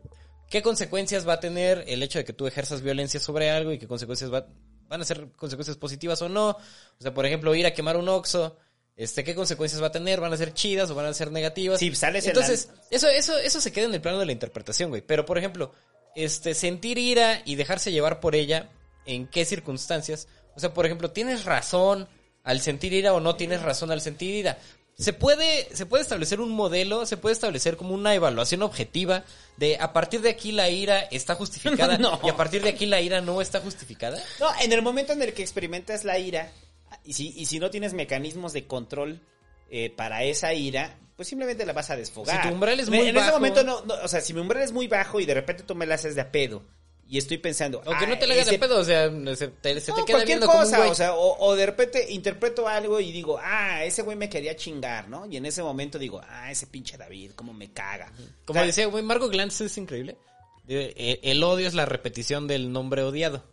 ¿Qué 0.49 0.63
consecuencias 0.63 1.27
va 1.27 1.35
a 1.35 1.41
tener 1.41 1.85
el 1.89 2.03
hecho 2.03 2.19
de 2.19 2.25
que 2.25 2.33
tú 2.33 2.47
ejerzas 2.47 2.83
violencia 2.83 3.19
sobre 3.19 3.51
algo 3.51 3.73
y 3.73 3.79
qué 3.79 3.89
consecuencias 3.89 4.33
va, 4.33 4.47
van 4.87 5.01
a 5.01 5.05
ser 5.05 5.29
consecuencias 5.33 5.77
positivas 5.77 6.23
o 6.23 6.29
no? 6.29 6.51
O 6.51 7.01
sea, 7.01 7.13
por 7.13 7.27
ejemplo, 7.27 7.55
ir 7.55 7.67
a 7.67 7.75
quemar 7.75 7.97
un 7.97 8.09
oxo, 8.09 8.59
este, 8.95 9.25
¿qué 9.25 9.35
consecuencias 9.35 9.83
va 9.83 9.87
a 9.87 9.93
tener? 9.93 10.21
¿Van 10.21 10.33
a 10.33 10.37
ser 10.37 10.53
chidas 10.55 10.91
o 10.91 10.95
van 10.95 11.07
a 11.07 11.15
ser 11.15 11.33
negativas? 11.33 11.81
Sí, 11.81 11.93
sales 11.95 12.25
en 12.25 12.31
Entonces, 12.31 12.69
eso, 12.91 13.09
eso, 13.09 13.39
eso 13.39 13.61
se 13.61 13.73
queda 13.73 13.87
en 13.87 13.95
el 13.95 14.01
plano 14.01 14.19
de 14.19 14.27
la 14.27 14.33
interpretación, 14.33 14.91
güey. 14.91 15.03
Pero, 15.03 15.25
por 15.25 15.39
ejemplo, 15.39 15.73
este, 16.15 16.55
sentir 16.55 16.99
ira 16.99 17.43
y 17.45 17.55
dejarse 17.55 17.91
llevar 17.91 18.21
por 18.21 18.37
ella, 18.37 18.71
¿en 19.07 19.27
qué 19.27 19.45
circunstancias? 19.45 20.29
O 20.55 20.61
sea, 20.61 20.73
por 20.75 20.87
ejemplo, 20.87 21.11
¿tienes 21.11 21.45
razón 21.45 22.09
al 22.45 22.61
sentir 22.61 22.93
ira 22.93 23.13
o 23.15 23.21
no 23.21 23.37
tienes 23.37 23.63
razón 23.63 23.91
al 23.91 24.01
sentir 24.01 24.35
ira? 24.35 24.59
Se 24.99 25.15
puede, 25.15 25.69
se 25.75 25.87
puede 25.87 26.03
establecer 26.03 26.41
un 26.41 26.51
modelo, 26.51 27.07
se 27.07 27.17
puede 27.17 27.33
establecer 27.33 27.77
como 27.79 27.95
una 27.95 28.15
evaluación 28.15 28.63
objetiva 28.63 29.25
de 29.57 29.79
a 29.81 29.93
partir 29.95 30.21
de 30.21 30.29
aquí 30.31 30.53
la 30.53 30.69
ira 30.69 31.01
está 31.01 31.35
justificada 31.35 31.97
No. 31.99 32.21
y 32.23 32.29
a 32.29 32.37
partir 32.37 32.63
de 32.63 32.69
aquí 32.69 32.85
la 32.87 33.01
ira 33.01 33.21
no 33.23 33.41
está 33.41 33.61
justificada. 33.61 34.23
No, 34.39 34.49
en 34.61 34.71
el 34.73 34.83
momento 34.83 35.15
en 35.15 35.23
el 35.23 35.33
que 35.33 35.43
experimentas 35.43 36.05
la 36.05 36.19
ira, 36.19 36.53
y 37.05 37.15
si, 37.15 37.29
y 37.37 37.47
si 37.47 37.59
no 37.59 37.71
tienes 37.71 37.95
mecanismos 37.95 38.53
de 38.53 38.67
control 38.67 39.21
eh, 39.71 39.89
para 39.97 40.25
esa 40.25 40.53
ira, 40.53 40.99
pues 41.17 41.27
simplemente 41.27 41.65
la 41.65 41.73
vas 41.73 41.89
a 41.89 41.97
desfogar. 41.97 42.43
Si 42.43 42.49
tu 42.49 42.55
umbral 42.55 42.79
es 42.79 42.89
En- 42.89 42.95
muy 42.95 43.09
En 43.09 43.17
ese 43.17 43.25
bajo- 43.27 43.39
momento 43.39 43.65
no, 43.65 43.81
no, 43.87 43.95
o 44.05 44.09
sea, 44.09 44.21
si 44.21 44.35
mi 44.35 44.41
umbral 44.41 44.63
es 44.63 44.73
muy 44.73 44.89
bajo 44.89 45.21
y 45.21 45.25
de 45.25 45.35
repente 45.35 45.63
tú 45.63 45.75
me 45.75 45.87
la 45.87 45.95
haces 45.95 46.15
de 46.15 46.21
a 46.21 46.31
pedo, 46.31 46.63
y 47.15 47.19
estoy 47.19 47.37
pensando... 47.37 47.83
Aunque 47.85 48.07
ah, 48.07 48.09
no 48.09 48.19
te 48.19 48.27
la 48.27 48.33
hagas 48.33 48.47
de 48.47 48.53
ese- 48.53 48.59
pedo, 48.59 48.79
o 48.81 48.85
sea, 48.85 49.11
se 49.37 49.49
te, 49.49 49.81
se 49.81 49.93
te 49.93 49.99
No, 49.99 50.05
queda 50.07 50.17
cualquier 50.17 50.27
viendo 50.27 50.47
como 50.47 50.59
un 50.61 50.65
cosa, 50.65 50.79
güey. 50.79 50.91
o 50.91 50.95
sea, 50.95 51.15
o, 51.15 51.37
o 51.47 51.55
de 51.55 51.67
repente 51.67 52.11
interpreto 52.11 52.67
algo 52.67 52.99
y 53.01 53.13
digo, 53.13 53.39
ah, 53.43 53.85
ese 53.85 54.01
güey 54.01 54.17
me 54.17 54.31
quería 54.31 54.57
chingar, 54.57 55.11
¿no? 55.11 55.27
Y 55.27 55.37
en 55.37 55.45
ese 55.45 55.63
momento 55.63 55.99
digo, 55.99 56.23
ah, 56.27 56.51
ese 56.51 56.67
pinche 56.69 56.97
David, 56.97 57.33
cómo 57.37 57.53
me 57.53 57.71
caga. 57.71 58.11
Como 58.47 58.59
O 58.59 58.63
sea, 58.63 58.67
decía, 58.67 58.87
güey, 58.87 59.05
Marco 59.05 59.29
Glantz 59.29 59.61
es 59.61 59.77
increíble. 59.77 60.17
Eh, 60.69 61.21
El 61.23 61.43
odio 61.45 61.69
es 61.69 61.75
la 61.75 61.85
repetición 61.85 62.47
del 62.47 62.73
nombre 62.73 63.03
odiado. 63.03 63.45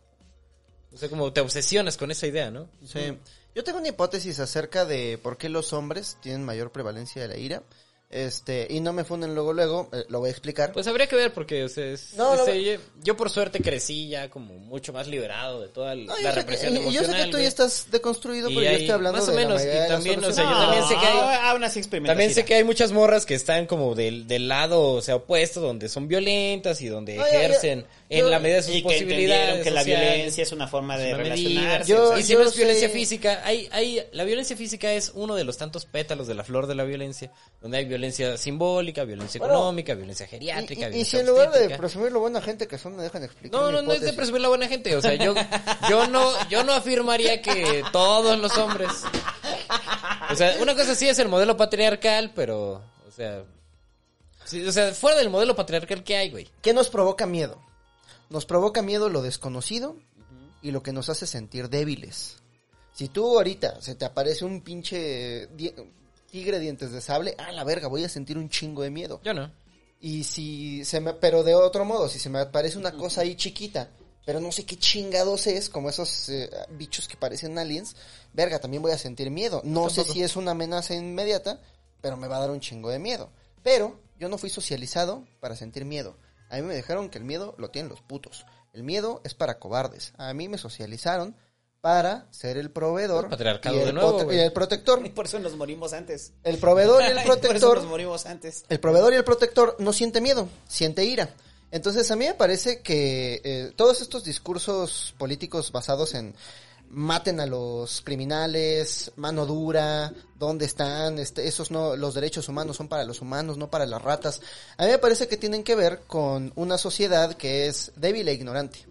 O 0.94 0.98
sea, 0.98 1.10
como 1.10 1.34
te 1.34 1.41
obsesionas 1.41 1.98
con 1.98 2.11
esa 2.11 2.27
idea, 2.27 2.49
¿no? 2.52 2.69
Sí. 2.86 3.18
Yo 3.56 3.64
tengo 3.65 3.80
una 3.80 3.90
hipótesis 3.90 4.40
acerca 4.40 4.86
de 4.86 5.18
por 5.22 5.38
qué 5.38 5.49
los 5.49 5.73
hombres 5.73 6.18
tienen 6.22 6.45
mayor 6.45 6.72
prevalencia 6.72 7.22
de 7.22 7.27
la 7.27 7.36
ira. 7.38 7.64
Este, 8.11 8.65
y 8.72 8.80
no 8.80 8.91
me 8.91 9.03
funden 9.03 9.36
luego, 9.36 9.53
luego, 9.53 9.88
eh, 9.94 10.03
lo 10.10 10.19
voy 10.19 10.30
a 10.30 10.31
explicar. 10.31 10.72
Pues 10.73 10.88
habría 10.88 11.06
que 11.06 11.15
ver 11.15 11.31
porque, 11.31 11.64
o 11.64 11.69
sea, 11.69 11.86
es- 11.86 12.15
No, 12.15 12.36
no, 12.36 12.44
este, 12.48 12.80
yo, 13.03 13.15
por 13.15 13.30
suerte 13.30 13.61
crecí 13.61 14.10
ya 14.10 14.31
como 14.31 14.56
mucho 14.56 14.91
más 14.94 15.07
liberado 15.07 15.61
de 15.61 15.68
toda 15.68 15.94
la 15.94 16.06
No, 16.15 16.19
la 16.19 16.31
represión 16.31 16.76
y- 16.76 16.91
yo 16.91 17.03
sé 17.03 17.15
que 17.15 17.26
tú 17.27 17.38
ya 17.38 17.48
estás 17.48 17.86
deconstruido, 17.91 18.49
pero 18.49 18.61
yo 18.61 18.69
estoy 18.72 18.90
hablando 18.90 19.19
más 19.19 19.27
o 19.27 19.31
de 19.31 19.38
la 19.38 19.44
menos, 19.44 19.61
mayoría 19.61 19.86
y 19.86 19.88
también, 19.90 20.23
o 20.23 20.31
sea, 20.34 20.44
yo 20.44 20.57
también 20.57 20.84
sé 20.88 20.95
que 20.95 21.06
hay- 21.06 21.40
aún 21.52 21.64
así 21.64 21.80
experimentas 21.80 22.14
También 22.15 22.34
sé 22.34 22.45
que 22.45 22.56
hay 22.56 22.64
muchas 22.64 22.91
morras 22.91 23.27
que 23.27 23.36
están 23.36 23.68
como 23.68 23.94
del, 23.94 24.27
del 24.27 24.48
lado, 24.48 24.81
o 24.94 25.02
sea, 25.03 25.18
opuesto, 25.18 25.61
donde 25.61 25.88
son 25.88 26.07
violentas 26.07 26.81
y 26.81 26.88
donde 26.88 27.15
No, 27.15 27.26
ya, 27.27 27.48
ya. 27.49 27.86
En 28.11 28.19
Yo- 28.22 28.30
la 28.30 28.40
medida 28.40 28.56
de 28.57 28.64
sus 28.64 28.76
y 28.76 28.81
posibilidades. 28.81 29.64
que 29.64 29.69
la 29.69 29.84
violencia 29.84 30.41
es 30.41 30.52
una 30.52 30.68
forma 30.68 30.98
de 30.98 31.14
una 31.14 31.23
relacionarse. 31.23 31.91
Yo- 31.91 32.06
o 32.06 32.07
sea, 32.10 32.19
y 32.19 32.23
si 32.23 32.34
no 32.34 32.41
es 32.41 32.52
sé- 32.52 32.57
violencia 32.57 32.90
física, 32.90 33.41
hay, 33.45 33.69
hay, 33.72 34.03
la 34.14 34.23
violencia 34.23 34.57
física 34.57 34.91
es 34.94 35.11
uno 35.14 35.36
de 35.36 35.44
los 35.44 35.57
tantos 35.57 35.86
pétalos 35.86 36.26
de 36.27 36.34
la 36.34 36.44
flor 36.44 36.65
de 36.65 36.73
la 36.73 36.86
violencia, 36.86 37.31
donde 37.61 37.77
hay 37.77 37.86
violencia 37.86 38.36
simbólica, 38.38 39.03
violencia 39.03 39.38
Bueno, 39.38 39.53
económica, 39.53 39.94
violencia 39.94 40.26
Y, 40.26 40.30
geriátrica, 40.30 40.73
y- 40.73 40.76
y 40.86 40.90
violencia 40.90 41.06
si 41.06 41.18
en 41.19 41.27
lugar 41.27 41.52
de 41.52 41.69
presumir 41.77 42.11
lo 42.11 42.19
buena 42.19 42.41
gente 42.41 42.68
que 42.68 42.80
son, 42.80 42.95
me 42.95 43.03
dejan 43.03 43.23
explicar. 43.23 43.52
No, 43.61 43.72
no, 43.72 43.81
no 43.84 43.94
es 43.94 44.02
de 44.02 44.14
presumir 44.14 44.41
la 44.41 44.48
buena 44.49 44.68
gente. 44.68 44.95
O 44.95 45.02
sea, 45.02 45.14
yo, 45.14 45.36
yo 45.88 46.07
no, 46.07 46.31
yo 46.49 46.64
no 46.64 46.73
afirmaría 46.73 47.41
que 47.44 47.84
todos 47.91 48.40
los 48.40 48.57
hombres. 48.57 48.90
O 50.31 50.36
sea, 50.36 50.57
una 50.61 50.76
cosa 50.76 50.95
sí 50.95 51.07
es 51.07 51.19
el 51.19 51.27
modelo 51.27 51.56
patriarcal, 51.57 52.31
pero, 52.36 52.84
o 53.07 53.11
sea, 53.15 53.44
sí, 54.45 54.65
o 54.65 54.72
sea, 54.72 54.94
fuera 54.94 55.18
del 55.18 55.30
modelo 55.30 55.56
patriarcal 55.56 56.03
que 56.03 56.15
hay, 56.18 56.30
güey. 56.31 56.48
¿Qué 56.61 56.73
nos 56.73 56.90
provoca 56.90 57.26
miedo? 57.27 57.61
Nos 58.30 58.46
provoca 58.46 58.82
miedo 58.82 59.10
lo 59.10 59.22
desconocido 59.22 59.98
y 60.62 60.72
lo 60.72 60.84
que 60.84 60.94
nos 60.94 61.10
hace 61.10 61.26
sentir 61.26 61.70
débiles. 61.70 62.38
Si 62.94 63.08
tú 63.08 63.38
ahorita 63.38 63.82
se 63.82 63.96
te 63.96 64.06
aparece 64.06 64.46
un 64.46 64.62
pinche 64.62 65.48
tigre 66.30 66.60
dientes 66.60 66.92
de 66.92 67.02
sable, 67.02 67.36
ah, 67.38 67.52
la 67.52 67.64
verga, 67.64 67.88
voy 67.88 68.04
a 68.04 68.10
sentir 68.10 68.38
un 68.38 68.50
chingo 68.50 68.84
de 68.84 68.90
miedo. 68.90 69.22
Yo 69.24 69.34
no. 69.34 69.52
Y 70.02 70.24
si 70.24 70.86
se 70.86 71.00
me, 71.00 71.14
pero 71.14 71.44
de 71.44 71.56
otro 71.56 71.86
modo, 71.86 72.08
si 72.08 72.20
se 72.20 72.30
me 72.30 72.40
aparece 72.40 72.78
una 72.78 72.94
cosa 72.94 73.22
ahí 73.22 73.36
chiquita, 73.36 73.90
pero 74.26 74.40
no 74.40 74.52
sé 74.52 74.66
qué 74.66 74.78
chingados 74.78 75.48
es, 75.48 75.70
como 75.70 75.90
esos 75.90 76.30
eh, 76.30 76.50
bichos 76.70 77.08
que 77.08 77.18
parecen 77.18 77.58
aliens, 77.58 77.96
verga, 78.34 78.60
también 78.60 78.84
voy 78.84 78.92
a 78.92 78.98
sentir 78.98 79.30
miedo. 79.32 79.62
No 79.66 79.90
sé 79.90 80.04
si 80.04 80.22
es 80.22 80.36
una 80.36 80.52
amenaza 80.52 80.94
inmediata, 80.94 81.60
pero 82.02 82.16
me 82.16 82.28
va 82.28 82.38
a 82.38 82.42
dar 82.42 82.52
un 82.52 82.60
chingo 82.60 82.90
de 82.90 83.00
miedo. 83.00 83.30
Pero 83.64 84.00
yo 84.18 84.30
no 84.30 84.38
fui 84.38 84.50
socializado 84.50 85.26
para 85.40 85.56
sentir 85.56 85.84
miedo. 85.84 86.16
A 86.50 86.58
mí 86.58 86.62
me 86.64 86.76
dijeron 86.76 87.10
que 87.10 87.18
el 87.18 87.24
miedo 87.24 87.56
lo 87.58 87.70
tienen 87.70 87.90
los 87.90 88.02
putos. 88.02 88.46
El 88.74 88.84
miedo 88.84 89.22
es 89.24 89.34
para 89.34 89.60
cobardes. 89.60 90.14
A 90.18 90.34
mí 90.34 90.48
me 90.48 90.58
socializaron 90.58 91.36
para 91.82 92.28
ser 92.32 92.58
el 92.58 92.72
proveedor 92.72 93.26
El 93.26 93.30
patriarcado 93.30 93.76
y, 93.76 93.80
el 93.80 93.86
de 93.86 93.94
nuevo, 93.94 94.34
y 94.34 94.38
el 94.38 94.52
protector. 94.52 95.06
Y 95.06 95.10
por 95.10 95.26
eso 95.26 95.40
nos 95.40 95.56
morimos 95.56 95.94
antes. 95.94 96.34
El 96.44 96.58
proveedor 96.58 97.02
y 97.04 97.06
el 97.06 97.12
Y 97.12 97.16
por 97.16 97.22
eso 97.22 97.40
protector 97.40 97.78
nos 97.78 97.88
morimos 97.88 98.26
antes. 98.26 98.66
el 98.68 98.80
proveedor 98.80 99.14
y 99.14 99.16
el 99.16 99.24
protector 99.24 99.76
no 99.80 99.94
siente 99.94 100.22
miedo, 100.22 100.50
siente 100.68 101.06
ira. 101.06 101.34
Entonces 101.72 102.10
a 102.10 102.16
mí 102.16 102.26
me 102.26 102.34
parece 102.34 102.82
que 102.82 103.42
eh, 103.44 103.72
todos 103.76 104.02
estos 104.02 104.24
discursos 104.24 105.14
políticos 105.18 105.72
basados 105.72 106.16
en 106.16 106.34
maten 106.90 107.40
a 107.40 107.45
los 107.45 108.02
criminales, 108.02 109.11
mano 109.16 109.45
dura, 109.45 110.14
dónde 110.38 110.66
están, 110.66 111.20
este, 111.20 111.48
esos 111.48 111.72
no, 111.72 111.95
los 111.95 112.14
derechos 112.14 112.49
humanos 112.49 112.78
son 112.78 112.88
para 112.88 113.03
los 113.03 113.22
humanos, 113.22 113.57
no 113.57 113.70
para 113.70 113.86
las 113.86 114.02
ratas. 114.02 114.41
A 114.78 114.86
mí 114.86 114.91
me 114.91 114.98
parece 114.98 115.28
que 115.28 115.38
tienen 115.38 115.64
que 115.64 115.76
ver 115.76 116.02
con 116.07 116.52
una 116.56 116.78
sociedad 116.78 117.36
que 117.36 117.68
es 117.68 117.91
débil 117.95 118.28
e 118.28 118.34
ignorante. 118.34 118.86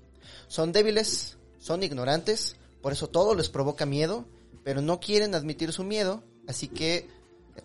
Son 0.46 0.72
débiles, 0.72 1.36
son 1.58 1.82
ignorantes, 1.82 2.56
por 2.80 2.92
eso 2.92 3.08
todo 3.08 3.34
les 3.34 3.48
provoca 3.48 3.84
miedo, 3.86 4.26
pero 4.64 4.80
no 4.80 5.00
quieren 5.00 5.34
admitir 5.34 5.72
su 5.72 5.84
miedo, 5.84 6.22
así 6.46 6.68
que 6.68 7.08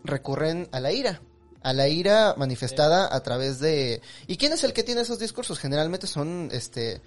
recurren 0.03 0.67
a 0.71 0.79
la 0.79 0.91
ira. 0.91 1.21
A 1.61 1.71
la 1.71 1.87
ira 1.87 2.35
manifestada 2.37 3.13
a 3.13 3.23
través 3.23 3.59
de... 3.59 4.01
¿Y 4.27 4.35
quién 4.35 4.51
es 4.51 4.65
el 4.65 4.73
que 4.73 4.83
tiene 4.83 5.01
esos 5.01 5.19
discursos? 5.19 5.59
Generalmente 5.59 6.07
son, 6.07 6.49
este... 6.51 7.01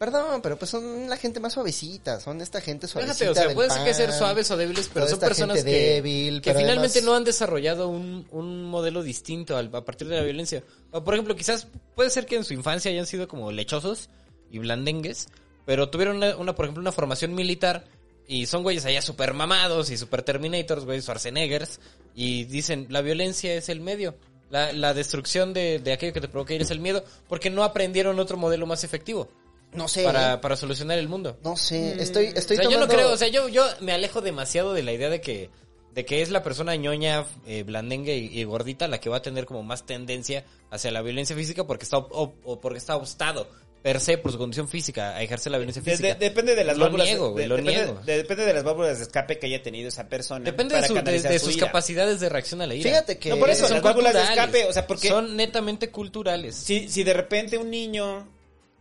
Perdón, 0.00 0.40
pero 0.40 0.58
pues 0.58 0.70
son 0.70 1.10
la 1.10 1.18
gente 1.18 1.40
más 1.40 1.52
suavecita, 1.52 2.20
son 2.20 2.40
esta 2.40 2.62
gente 2.62 2.88
suavecita 2.88 3.12
Fíjate, 3.18 3.30
o 3.32 3.34
sea, 3.34 3.46
del 3.48 3.54
puede 3.54 3.68
ser 3.68 3.84
que 3.84 3.92
ser 3.92 4.12
suaves 4.14 4.50
o 4.50 4.56
débiles, 4.56 4.88
pero 4.90 5.06
son 5.06 5.20
personas 5.20 5.62
que, 5.62 5.70
débil, 5.70 6.40
que 6.40 6.54
finalmente 6.54 7.00
además- 7.00 7.04
no 7.04 7.14
han 7.16 7.24
desarrollado 7.24 7.88
un, 7.88 8.26
un 8.30 8.64
modelo 8.64 9.02
distinto 9.02 9.58
al- 9.58 9.68
a 9.74 9.84
partir 9.84 10.08
de 10.08 10.16
la 10.16 10.22
violencia. 10.22 10.64
O, 10.90 11.04
por 11.04 11.12
ejemplo, 11.12 11.36
quizás 11.36 11.66
puede 11.94 12.08
ser 12.08 12.24
que 12.24 12.36
en 12.36 12.44
su 12.44 12.54
infancia 12.54 12.90
hayan 12.90 13.04
sido 13.04 13.28
como 13.28 13.52
lechosos 13.52 14.08
y 14.50 14.58
blandengues, 14.58 15.28
pero 15.66 15.90
tuvieron 15.90 16.16
una, 16.16 16.34
una, 16.38 16.54
por 16.54 16.64
ejemplo, 16.64 16.80
una 16.80 16.92
formación 16.92 17.34
militar 17.34 17.84
y 18.26 18.46
son 18.46 18.62
güeyes 18.62 18.86
allá 18.86 19.02
super 19.02 19.34
mamados 19.34 19.90
y 19.90 19.98
super 19.98 20.22
terminators, 20.22 20.86
güeyes 20.86 21.04
Schwarzeneggers, 21.04 21.78
y 22.14 22.44
dicen, 22.44 22.86
la 22.88 23.02
violencia 23.02 23.52
es 23.52 23.68
el 23.68 23.80
medio. 23.80 24.14
La, 24.48 24.72
la 24.72 24.94
destrucción 24.94 25.52
de, 25.52 25.78
de 25.78 25.92
aquello 25.92 26.14
que 26.14 26.22
te 26.22 26.26
provoca 26.28 26.54
ir 26.54 26.62
es 26.62 26.70
el 26.70 26.80
miedo, 26.80 27.04
porque 27.28 27.50
no 27.50 27.64
aprendieron 27.64 28.18
otro 28.18 28.38
modelo 28.38 28.64
más 28.66 28.82
efectivo 28.82 29.28
No 29.72 29.86
sé, 29.88 30.02
para, 30.04 30.40
para 30.40 30.56
solucionar 30.56 30.98
el 30.98 31.08
mundo. 31.08 31.38
no 31.44 31.56
sé, 31.56 32.02
estoy, 32.02 32.26
estoy 32.34 32.56
o 32.58 32.62
sea, 32.62 32.70
yo 32.70 32.80
no 32.80 32.88
creo, 32.88 33.12
o 33.12 33.16
sea, 33.16 33.28
yo, 33.28 33.48
yo 33.48 33.64
me 33.80 33.92
alejo 33.92 34.20
demasiado 34.20 34.72
de 34.74 34.82
la 34.82 34.92
idea 34.92 35.08
de 35.10 35.20
que, 35.20 35.50
de 35.94 36.04
que 36.04 36.22
es 36.22 36.30
la 36.30 36.42
persona 36.42 36.74
ñoña, 36.76 37.24
eh, 37.46 37.62
blandengue 37.62 38.16
y, 38.16 38.38
y 38.40 38.44
gordita 38.44 38.88
la 38.88 38.98
que 38.98 39.08
va 39.10 39.18
a 39.18 39.22
tener 39.22 39.46
como 39.46 39.62
más 39.62 39.86
tendencia 39.86 40.44
hacia 40.70 40.90
la 40.90 41.02
violencia 41.02 41.34
física 41.36 41.64
porque 41.66 41.84
está, 41.84 41.98
ob- 41.98 42.34
o 42.44 42.60
porque 42.60 42.78
está 42.78 42.96
obstado 42.96 43.48
per 43.82 43.98
se 43.98 44.18
por 44.18 44.30
su 44.30 44.36
condición 44.36 44.68
física 44.68 45.16
a 45.16 45.22
ejercer 45.22 45.50
la 45.52 45.58
violencia 45.58 45.82
física. 45.82 46.08
de- 46.08 46.14
depende 46.16 46.54
de 46.54 46.64
las 46.64 46.76
Lo 46.76 46.84
válvulas. 46.84 47.06
niego, 47.06 47.32
de- 47.34 47.46
lo 47.46 47.56
depende, 47.56 47.76
niego. 47.84 48.00
de- 48.04 48.16
depende 48.18 48.44
de 48.44 48.52
las 48.54 48.62
válvulas 48.62 48.98
de 48.98 49.04
escape 49.04 49.38
que 49.38 49.46
haya 49.46 49.62
tenido 49.62 49.88
esa 49.88 50.06
persona. 50.08 50.44
Depende 50.44 50.74
de, 50.74 50.80
para 50.80 50.88
su- 50.88 50.94
de- 50.94 51.00
canalizar 51.00 51.32
de 51.32 51.38
su 51.38 51.46
sus 51.46 51.56
ira. 51.56 51.66
capacidades 51.68 52.20
de 52.20 52.28
reacción 52.28 52.60
a 52.60 52.66
la 52.66 52.74
ira. 52.74 52.90
Fíjate 52.90 53.18
que... 53.18 53.30
No, 53.30 53.36
por 53.38 53.48
eso, 53.50 53.66
Son 53.66 53.74
las 53.76 53.82
válvulas 53.82 54.12
de 54.14 54.22
escape, 54.22 54.64
o 54.66 54.72
sea, 54.72 54.86
porque- 54.86 55.08
Son 55.08 55.34
netamente 55.34 55.90
culturales. 55.90 56.56
Si, 56.56 56.88
si 56.90 57.04
de 57.04 57.14
repente 57.14 57.56
un 57.56 57.70
niño 57.70 58.28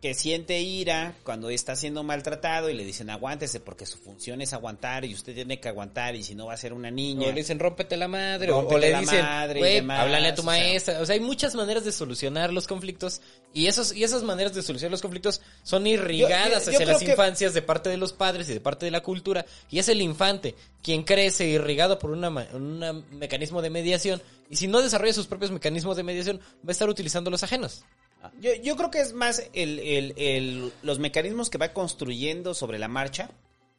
que 0.02 0.14
siente 0.14 0.62
ira 0.62 1.14
cuando 1.24 1.50
está 1.50 1.76
siendo 1.76 2.04
maltratado 2.04 2.70
y 2.70 2.74
le 2.74 2.86
dicen 2.86 3.10
aguántese 3.10 3.60
porque 3.60 3.86
su 3.86 3.98
función 3.98 4.42
es 4.42 4.54
aguantar 4.54 5.04
y 5.04 5.14
usted 5.14 5.36
tiene 5.36 5.60
que 5.60 5.68
aguantar 5.68 6.16
y 6.16 6.24
si 6.24 6.36
no 6.36 6.46
va 6.46 6.54
a 6.54 6.58
ser 6.58 6.72
una 6.72 6.90
niña. 6.90 7.28
O 7.28 7.32
le 7.32 7.36
dicen 7.42 7.60
rómpete 7.60 7.98
la 7.98 8.08
madre, 8.08 8.50
o- 8.52 8.58
o, 8.58 8.62
Rómpete 8.62 8.80
le 8.82 8.92
la 8.92 9.00
dicen, 9.02 9.22
madre 9.22 9.60
y 9.60 9.62
güey, 9.62 9.74
demás, 9.76 10.00
háblale 10.00 10.28
a 10.30 10.36
tu 10.36 10.42
o 10.42 10.44
sea. 10.46 10.52
maestra. 10.54 11.02
O 11.02 11.06
sea, 11.06 11.16
hay 11.16 11.20
muchas 11.20 11.54
maneras 11.56 11.84
de 11.84 11.92
solucionar 11.92 12.54
los 12.54 12.66
conflictos 12.66 13.20
y 13.54 13.68
esos 13.68 13.94
y 13.94 14.06
esas 14.06 14.24
maneras 14.24 14.54
de 14.54 14.62
solucionar 14.62 14.92
los 14.92 15.02
conflictos 15.02 15.42
son 15.64 15.86
irrigadas 15.86 16.66
Yo- 16.66 16.72
yo- 16.72 16.78
yo 16.80 16.84
hacia 16.84 16.86
las 16.94 17.00
que- 17.04 17.12
infancias 17.12 17.54
de 17.54 17.62
parte 17.62 17.90
de 17.90 17.98
los 17.98 18.14
padres 18.14 18.48
y 18.50 18.54
de 18.54 18.62
parte 18.62 18.86
de 18.86 18.92
la 18.92 19.02
cultura 19.02 19.46
y 19.70 19.80
es 19.80 19.90
el 19.90 20.02
infante 20.02 20.56
quien 20.82 21.04
crece 21.04 21.46
irrigado 21.48 22.00
por 22.00 22.12
una 22.12 22.30
un 22.30 23.04
mecanismo 23.12 23.62
de 23.62 23.70
mediación 23.70 24.22
y 24.50 24.56
si 24.56 24.68
no 24.70 24.82
desarrolla 24.82 25.12
sus 25.14 25.28
propios 25.28 25.52
mecanismos 25.52 25.98
de 25.98 26.04
mediación 26.04 26.40
va 26.40 26.70
a 26.70 26.72
estar 26.72 26.88
utilizando 26.90 27.30
los 27.30 27.44
ajenos. 27.44 27.84
Yo, 28.40 28.54
yo 28.56 28.76
creo 28.76 28.91
que 28.91 29.00
es 29.02 29.14
más 29.14 29.50
el, 29.54 29.80
el- 29.80 30.14
el- 30.18 30.74
los 30.82 31.00
mecanismos 31.00 31.50
que 31.50 31.58
va 31.58 31.74
construyendo 31.74 32.54
sobre 32.54 32.80
la 32.80 32.88
marcha, 32.88 33.30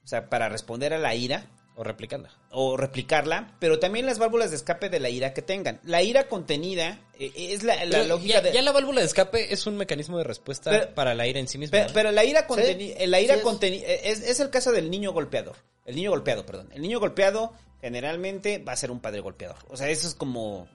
o 0.05 0.07
sea, 0.09 0.29
para 0.31 0.49
responder 0.49 0.95
a 0.95 0.99
la 0.99 1.15
ira 1.15 1.47
O 1.77 1.85
replicando. 1.85 2.29
o 2.51 2.77
replicarla, 2.77 3.55
pero 3.61 3.79
también 3.79 4.07
las 4.07 4.19
válvulas 4.19 4.51
de 4.51 4.57
escape 4.57 4.89
de 4.89 4.99
la 5.01 5.09
ira 5.11 5.35
que 5.35 5.43
tengan. 5.43 5.79
La 5.85 6.03
ira 6.03 6.27
contenida 6.29 6.99
eh, 7.19 7.33
es 7.37 7.62
la, 7.62 7.85
la 7.85 8.05
lógica 8.05 8.35
ya, 8.35 8.41
de... 8.41 8.53
ya 8.53 8.62
la 8.62 8.73
válvula 8.73 9.01
de 9.01 9.07
escape 9.07 9.53
es 9.53 9.67
un 9.67 9.77
mecanismo 9.77 10.17
de 10.19 10.25
respuesta 10.25 10.71
Pero- 10.71 10.95
para 10.95 11.15
la 11.15 11.27
ira 11.27 11.39
en 11.39 11.47
sí 11.49 11.59
misma. 11.59 11.73
Pero, 11.73 11.89
¿no? 11.89 11.95
pero 11.95 12.11
la 12.12 12.25
ira 12.25 12.47
contenida, 12.47 12.97
la 13.07 13.21
ira 13.21 13.35
sí 13.35 13.41
es. 13.41 13.47
conteni- 13.47 13.83
eh, 13.85 14.01
es, 14.05 14.21
es 14.23 14.41
el 14.41 14.49
caso 14.51 14.73
del 14.73 14.91
niño 14.91 15.12
golpeador. 15.12 15.57
El 15.85 15.97
niño 15.97 16.11
golpeado, 16.11 16.45
perdón. 16.47 16.71
El 16.73 16.83
niño 16.83 16.99
golpeado 16.99 17.53
generalmente 17.81 18.59
va 18.59 18.73
a 18.73 18.77
ser 18.77 18.91
un 18.91 19.01
padre 19.01 19.21
golpeador. 19.21 19.57
O 19.69 19.77
sea, 19.77 19.89
eso 19.89 20.07
es 20.09 20.15
como... 20.15 20.69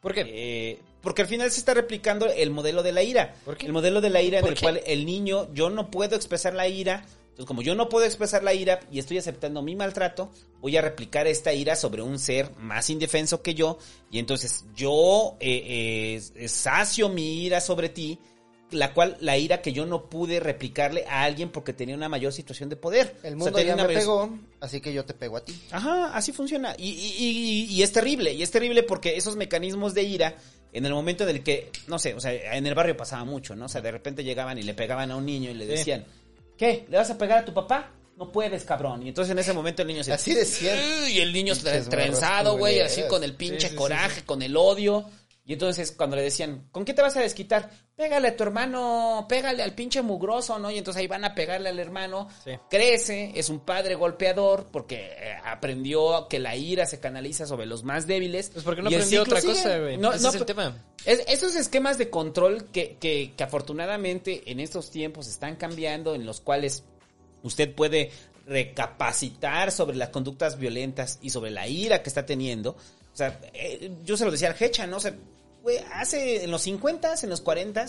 ¿Por 0.00 0.14
qué? 0.14 0.24
eh, 0.26 0.78
porque 1.02 1.22
al 1.22 1.28
final 1.28 1.50
se 1.50 1.60
está 1.60 1.74
replicando 1.74 2.26
el 2.26 2.50
modelo 2.50 2.82
de 2.82 2.92
la 2.92 3.02
ira. 3.02 3.34
¿Por 3.44 3.56
qué? 3.56 3.66
El 3.66 3.72
modelo 3.72 4.00
de 4.00 4.10
la 4.10 4.22
ira 4.22 4.38
en 4.38 4.42
¿Por 4.42 4.50
el 4.52 4.56
qué? 4.58 4.62
cual 4.62 4.80
el 4.86 5.06
niño, 5.06 5.48
yo 5.54 5.70
no 5.70 5.90
puedo 5.90 6.16
expresar 6.16 6.54
la 6.54 6.68
ira. 6.68 7.04
Entonces, 7.30 7.46
como 7.46 7.62
yo 7.62 7.74
no 7.74 7.88
puedo 7.88 8.04
expresar 8.04 8.42
la 8.42 8.52
ira 8.52 8.80
y 8.90 8.98
estoy 8.98 9.16
aceptando 9.16 9.62
mi 9.62 9.74
maltrato, 9.76 10.30
voy 10.60 10.76
a 10.76 10.82
replicar 10.82 11.26
esta 11.26 11.54
ira 11.54 11.74
sobre 11.76 12.02
un 12.02 12.18
ser 12.18 12.50
más 12.58 12.90
indefenso 12.90 13.40
que 13.40 13.54
yo. 13.54 13.78
Y 14.10 14.18
entonces 14.18 14.64
yo 14.76 15.36
eh, 15.40 16.20
eh, 16.34 16.48
sacio 16.48 17.08
mi 17.08 17.44
ira 17.44 17.60
sobre 17.62 17.88
ti, 17.88 18.18
la 18.72 18.92
cual, 18.92 19.16
la 19.20 19.38
ira 19.38 19.62
que 19.62 19.72
yo 19.72 19.86
no 19.86 20.10
pude 20.10 20.38
replicarle 20.38 21.04
a 21.08 21.22
alguien 21.24 21.48
porque 21.50 21.72
tenía 21.72 21.94
una 21.96 22.08
mayor 22.10 22.32
situación 22.32 22.68
de 22.68 22.76
poder. 22.76 23.16
El 23.22 23.34
O 23.34 23.38
sea, 23.38 23.44
mundo 23.46 23.60
ya 23.60 23.74
una 23.74 23.82
me 23.84 23.94
mayor- 23.94 24.00
pegó, 24.00 24.38
así 24.60 24.80
que 24.80 24.92
yo 24.92 25.04
te 25.06 25.14
pego 25.14 25.38
a 25.38 25.44
ti. 25.44 25.58
Ajá, 25.70 26.14
así 26.14 26.32
funciona. 26.32 26.74
Y, 26.78 26.88
y- 26.90 27.14
y- 27.18 27.74
y 27.74 27.82
es 27.82 27.90
terrible, 27.92 28.32
y 28.34 28.42
es 28.42 28.50
terrible 28.50 28.82
porque 28.82 29.16
esos 29.16 29.34
mecanismos 29.36 29.94
de 29.94 30.02
ira, 30.02 30.36
en 30.72 30.86
el 30.86 30.92
momento 30.92 31.24
en 31.24 31.30
el 31.30 31.42
que, 31.42 31.70
no 31.88 31.98
sé, 31.98 32.14
o 32.14 32.20
sea, 32.20 32.32
en 32.56 32.66
el 32.66 32.74
barrio 32.74 32.96
pasaba 32.96 33.24
mucho, 33.24 33.54
¿no? 33.56 33.66
O 33.66 33.68
sea, 33.68 33.80
de 33.80 33.90
repente 33.90 34.22
llegaban 34.24 34.58
y 34.58 34.62
le 34.62 34.74
pegaban 34.74 35.10
a 35.10 35.16
un 35.16 35.26
niño 35.26 35.50
y 35.50 35.54
le 35.54 35.64
Sí. 35.64 35.70
decían, 35.70 36.04
¿qué? 36.56 36.86
¿Le 36.88 36.96
vas 36.96 37.10
a 37.10 37.18
pegar 37.18 37.38
a 37.38 37.44
tu 37.44 37.52
papá? 37.54 37.92
No 38.16 38.30
puedes, 38.30 38.64
cabrón. 38.64 39.02
Y 39.04 39.08
entonces 39.08 39.32
en 39.32 39.38
ese 39.38 39.52
momento 39.52 39.82
el 39.82 39.88
niño 39.88 40.04
se... 40.04 40.12
Así 40.12 40.34
decían. 40.34 40.78
Y 41.08 41.20
el 41.20 41.32
niño 41.32 41.54
Pinches 41.54 41.88
trenzado, 41.88 42.58
güey, 42.58 42.80
así 42.80 43.02
con 43.08 43.24
el 43.24 43.34
pinche 43.34 43.60
Sí, 43.60 43.66
sí, 43.66 43.70
sí, 43.70 43.76
coraje, 43.76 44.24
con 44.24 44.42
el 44.42 44.56
odio. 44.56 45.08
Y 45.46 45.54
entonces 45.54 45.90
cuando 45.92 46.16
le 46.16 46.22
decían, 46.22 46.68
¿con 46.70 46.84
qué 46.84 46.92
te 46.94 47.00
vas 47.02 47.16
a 47.16 47.20
desquitar? 47.20 47.70
Pégale 48.00 48.28
a 48.28 48.34
tu 48.36 48.44
hermano, 48.44 49.26
pégale 49.28 49.62
al 49.62 49.74
pinche 49.74 50.00
mugroso, 50.00 50.58
¿no? 50.58 50.70
Y 50.70 50.78
entonces 50.78 51.02
ahí 51.02 51.06
van 51.06 51.22
a 51.26 51.34
pegarle 51.34 51.68
al 51.68 51.78
hermano. 51.78 52.28
Sí. 52.42 52.52
Crece, 52.70 53.32
es 53.34 53.50
un 53.50 53.60
padre 53.60 53.94
golpeador 53.94 54.68
porque 54.72 54.96
eh, 55.18 55.36
aprendió 55.44 56.26
que 56.26 56.38
la 56.38 56.56
ira 56.56 56.86
se 56.86 56.98
canaliza 56.98 57.44
sobre 57.44 57.66
los 57.66 57.84
más 57.84 58.06
débiles. 58.06 58.48
Pues 58.54 58.64
porque 58.64 58.80
no 58.80 58.88
aprendió 58.88 59.20
otra 59.20 59.42
sigue. 59.42 59.52
cosa, 59.52 59.78
güey. 59.80 59.98
No, 59.98 60.14
Ese 60.14 60.22
no, 60.22 60.28
es 60.30 60.34
el 60.36 60.44
tema. 60.46 60.82
es- 61.04 61.24
esos 61.28 61.54
esquemas 61.56 61.98
de 61.98 62.08
control 62.08 62.70
que, 62.72 62.96
que, 62.98 63.34
que 63.36 63.44
afortunadamente 63.44 64.50
en 64.50 64.60
estos 64.60 64.90
tiempos 64.90 65.28
están 65.28 65.56
cambiando, 65.56 66.14
en 66.14 66.24
los 66.24 66.40
cuales 66.40 66.84
usted 67.42 67.74
puede 67.74 68.12
recapacitar 68.46 69.70
sobre 69.72 69.98
las 69.98 70.08
conductas 70.08 70.58
violentas 70.58 71.18
y 71.20 71.28
sobre 71.28 71.50
la 71.50 71.68
ira 71.68 72.02
que 72.02 72.08
está 72.08 72.24
teniendo. 72.24 72.70
O 73.12 73.16
sea, 73.16 73.38
eh, 73.52 73.90
yo 74.06 74.16
se 74.16 74.24
lo 74.24 74.30
decía 74.30 74.48
al 74.48 74.56
Hecha, 74.58 74.86
¿no? 74.86 74.96
O 74.96 75.00
sea, 75.00 75.14
güey, 75.62 75.78
hace 75.92 76.44
en 76.44 76.50
los 76.50 76.62
50 76.62 77.14
en 77.22 77.30
los 77.30 77.40
40 77.40 77.86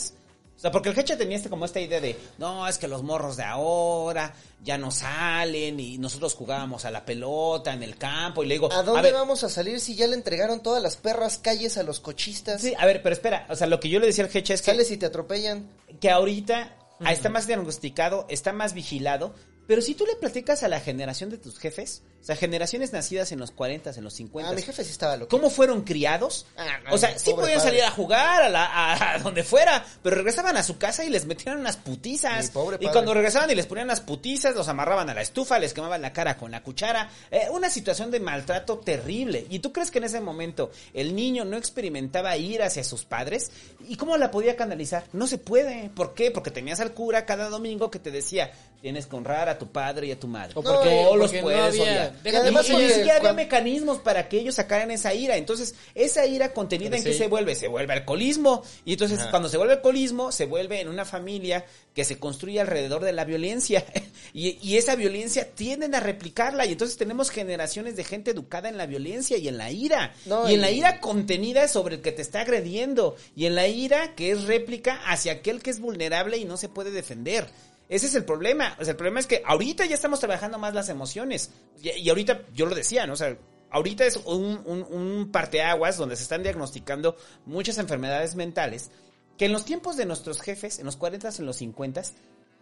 o 0.61 0.61
sea, 0.61 0.71
porque 0.71 0.89
el 0.89 0.99
Hecha 0.99 1.17
tenía 1.17 1.37
este, 1.37 1.49
como 1.49 1.65
esta 1.65 1.79
idea 1.79 1.99
de, 1.99 2.15
no, 2.37 2.67
es 2.67 2.77
que 2.77 2.87
los 2.87 3.01
morros 3.01 3.35
de 3.35 3.41
ahora 3.41 4.31
ya 4.63 4.77
no 4.77 4.91
salen 4.91 5.79
y 5.79 5.97
nosotros 5.97 6.35
jugábamos 6.35 6.85
a 6.85 6.91
la 6.91 7.03
pelota 7.03 7.73
en 7.73 7.81
el 7.81 7.97
campo 7.97 8.43
y 8.43 8.47
le 8.47 8.53
digo, 8.53 8.71
¿A 8.71 8.83
dónde 8.83 9.01
ver, 9.01 9.13
vamos 9.15 9.43
a 9.43 9.49
salir 9.49 9.79
si 9.79 9.95
ya 9.95 10.05
le 10.05 10.13
entregaron 10.13 10.61
todas 10.61 10.83
las 10.83 10.97
perras 10.97 11.39
calles 11.39 11.79
a 11.79 11.83
los 11.83 11.99
cochistas? 11.99 12.61
Sí, 12.61 12.75
a 12.77 12.85
ver, 12.85 13.01
pero 13.01 13.13
espera, 13.13 13.47
o 13.49 13.55
sea, 13.55 13.65
lo 13.65 13.79
que 13.79 13.89
yo 13.89 13.99
le 13.99 14.05
decía 14.05 14.23
al 14.23 14.29
Hecha 14.31 14.53
es 14.53 14.61
que, 14.61 14.69
Sales 14.69 14.91
y 14.91 14.97
te 14.97 15.07
atropellan. 15.07 15.67
que 15.99 16.11
ahorita 16.11 16.77
ah, 16.99 17.11
está 17.11 17.29
más 17.29 17.47
diagnosticado, 17.47 18.27
está 18.29 18.53
más 18.53 18.75
vigilado, 18.75 19.33
pero 19.65 19.81
si 19.81 19.95
tú 19.95 20.05
le 20.05 20.15
platicas 20.15 20.61
a 20.61 20.67
la 20.67 20.79
generación 20.79 21.31
de 21.31 21.39
tus 21.39 21.57
jefes, 21.57 22.03
o 22.21 22.23
sea, 22.23 22.35
generaciones 22.35 22.93
nacidas 22.93 23.31
en 23.31 23.39
los 23.39 23.51
40, 23.51 23.91
en 23.91 24.03
los 24.03 24.13
50, 24.13 24.51
Ah, 24.51 24.53
mi 24.53 24.61
jefe 24.61 24.83
sí 24.83 24.91
estaba 24.91 25.17
loco. 25.17 25.35
¿Cómo 25.35 25.49
fueron 25.49 25.81
criados? 25.81 26.45
Ah, 26.55 26.65
no, 26.85 26.93
o 26.93 26.97
sea, 26.97 27.17
sí 27.17 27.31
podían 27.31 27.57
padre. 27.57 27.71
salir 27.71 27.83
a 27.83 27.91
jugar 27.91 28.43
a, 28.43 28.49
la, 28.49 28.65
a, 28.65 29.15
a 29.15 29.19
donde 29.19 29.43
fuera, 29.43 29.83
pero 30.03 30.15
regresaban 30.17 30.55
a 30.57 30.63
su 30.63 30.77
casa 30.77 31.03
y 31.03 31.09
les 31.09 31.25
metían 31.25 31.59
unas 31.59 31.77
putizas. 31.77 32.45
Mi 32.45 32.51
pobre 32.51 32.77
y 32.79 32.87
cuando 32.89 33.13
regresaban 33.13 33.49
y 33.51 33.55
les 33.55 33.65
ponían 33.65 33.87
unas 33.87 34.01
putizas, 34.01 34.55
los 34.55 34.67
amarraban 34.67 35.09
a 35.09 35.13
la 35.13 35.21
estufa, 35.21 35.57
les 35.59 35.73
quemaban 35.73 36.01
la 36.01 36.13
cara 36.13 36.37
con 36.37 36.51
la 36.51 36.61
cuchara. 36.63 37.09
Eh, 37.31 37.47
una 37.51 37.69
situación 37.69 38.11
de 38.11 38.19
maltrato 38.19 38.77
terrible. 38.79 39.45
¿Y 39.49 39.59
tú 39.59 39.71
crees 39.73 39.89
que 39.91 39.97
en 39.97 40.03
ese 40.05 40.21
momento 40.21 40.71
el 40.93 41.15
niño 41.15 41.43
no 41.45 41.57
experimentaba 41.57 42.37
ir 42.37 42.61
hacia 42.61 42.83
sus 42.83 43.03
padres? 43.05 43.51
¿Y 43.87 43.95
cómo 43.95 44.17
la 44.17 44.29
podía 44.31 44.55
canalizar? 44.55 45.05
No 45.13 45.25
se 45.27 45.37
puede. 45.37 45.89
¿Por 45.95 46.13
qué? 46.13 46.29
Porque 46.31 46.51
tenías 46.51 46.79
al 46.79 46.93
cura 46.93 47.25
cada 47.25 47.49
domingo 47.49 47.89
que 47.89 47.99
te 47.99 48.11
decía, 48.11 48.51
tienes 48.81 49.05
que 49.05 49.15
honrar 49.15 49.47
a 49.47 49.57
tu 49.59 49.71
padre 49.71 50.07
y 50.07 50.11
a 50.11 50.19
tu 50.19 50.27
madre. 50.27 50.53
O 50.55 50.61
No, 50.63 50.73
porque, 50.73 50.89
no 51.03 51.15
los 51.15 51.27
porque 51.27 51.37
no 51.37 51.43
puedes 51.43 51.61
había- 51.61 51.83
odiar. 51.83 52.13
Y 52.25 52.35
además 52.35 52.67
de 52.67 52.73
Y 52.73 52.75
ni 52.75 52.81
porque 52.83 52.93
siquiera 52.95 53.17
había 53.19 53.33
mecanismos 53.33 53.99
para 53.99 54.27
que 54.27 54.39
ellos 54.39 54.55
sacaran 54.55 54.89
esa 54.91 55.13
ira. 55.13 55.37
Entonces, 55.37 55.75
esa 55.93 56.25
ira 56.25 56.51
contenida 56.53 56.97
en 56.97 57.03
qué 57.03 57.13
sí. 57.13 57.19
se 57.19 57.27
vuelve? 57.27 57.55
Se 57.55 57.67
vuelve 57.67 57.93
alcoholismo. 57.93 58.63
Y 58.83 58.93
entonces, 58.93 59.19
Ajá. 59.19 59.29
cuando 59.29 59.49
se 59.49 59.57
vuelve 59.57 59.73
alcoholismo, 59.75 60.31
se 60.31 60.45
vuelve 60.45 60.81
en 60.81 60.87
una 60.89 61.05
familia 61.05 61.65
que 61.93 62.03
se 62.05 62.17
construye 62.19 62.59
alrededor 62.59 63.03
de 63.03 63.13
la 63.13 63.23
violencia. 63.25 63.85
y, 64.33 64.57
y 64.67 64.77
esa 64.77 64.95
violencia 64.95 65.47
tienden 65.53 65.93
a 65.95 65.99
replicarla. 65.99 66.65
Y 66.65 66.71
entonces 66.71 66.97
tenemos 66.97 67.29
generaciones 67.29 67.95
de 67.95 68.03
gente 68.03 68.31
educada 68.31 68.67
en 68.69 68.77
la 68.77 68.87
violencia 68.87 69.37
y 69.37 69.47
en 69.47 69.57
la 69.57 69.71
ira. 69.71 70.13
No, 70.25 70.49
y 70.49 70.53
en 70.55 70.59
y- 70.59 70.61
la 70.61 70.71
ira 70.71 70.99
contenida 70.99 71.67
sobre 71.67 71.95
el 71.95 72.01
que 72.01 72.11
te 72.11 72.21
está 72.23 72.41
agrediendo. 72.41 73.15
Y 73.35 73.45
en 73.45 73.55
la 73.55 73.67
ira 73.67 74.15
que 74.15 74.31
es 74.31 74.43
réplica 74.45 75.01
hacia 75.05 75.33
aquel 75.33 75.61
que 75.61 75.69
es 75.69 75.79
vulnerable 75.79 76.37
y 76.37 76.45
no 76.45 76.57
se 76.57 76.67
puede 76.69 76.91
defender. 76.91 77.47
Ese 77.91 78.05
es 78.05 78.15
el 78.15 78.23
problema. 78.23 78.77
O 78.79 78.85
sea, 78.85 78.91
el 78.91 78.97
problema 78.97 79.19
es 79.19 79.27
que 79.27 79.43
ahorita 79.45 79.85
ya 79.85 79.95
estamos 79.95 80.21
trabajando 80.21 80.57
más 80.57 80.73
las 80.73 80.87
emociones. 80.87 81.51
Y, 81.83 82.07
ahorita, 82.09 82.43
yo 82.53 82.65
lo 82.65 82.73
decía, 82.73 83.05
¿no? 83.05 83.13
O 83.13 83.17
sea, 83.17 83.37
ahorita 83.69 84.05
es 84.05 84.15
un, 84.15 84.61
un, 84.65 84.83
un 84.89 85.29
parteaguas 85.29 85.97
donde 85.97 86.15
se 86.15 86.23
están 86.23 86.41
diagnosticando 86.41 87.17
muchas 87.45 87.77
enfermedades 87.77 88.35
mentales 88.35 88.91
que 89.37 89.45
en 89.45 89.51
los 89.51 89.65
tiempos 89.65 89.97
de 89.97 90.05
nuestros 90.05 90.39
jefes, 90.39 90.79
en 90.79 90.85
los 90.85 90.95
40 90.95 91.29
en 91.39 91.45
los 91.45 91.57
50 91.57 92.01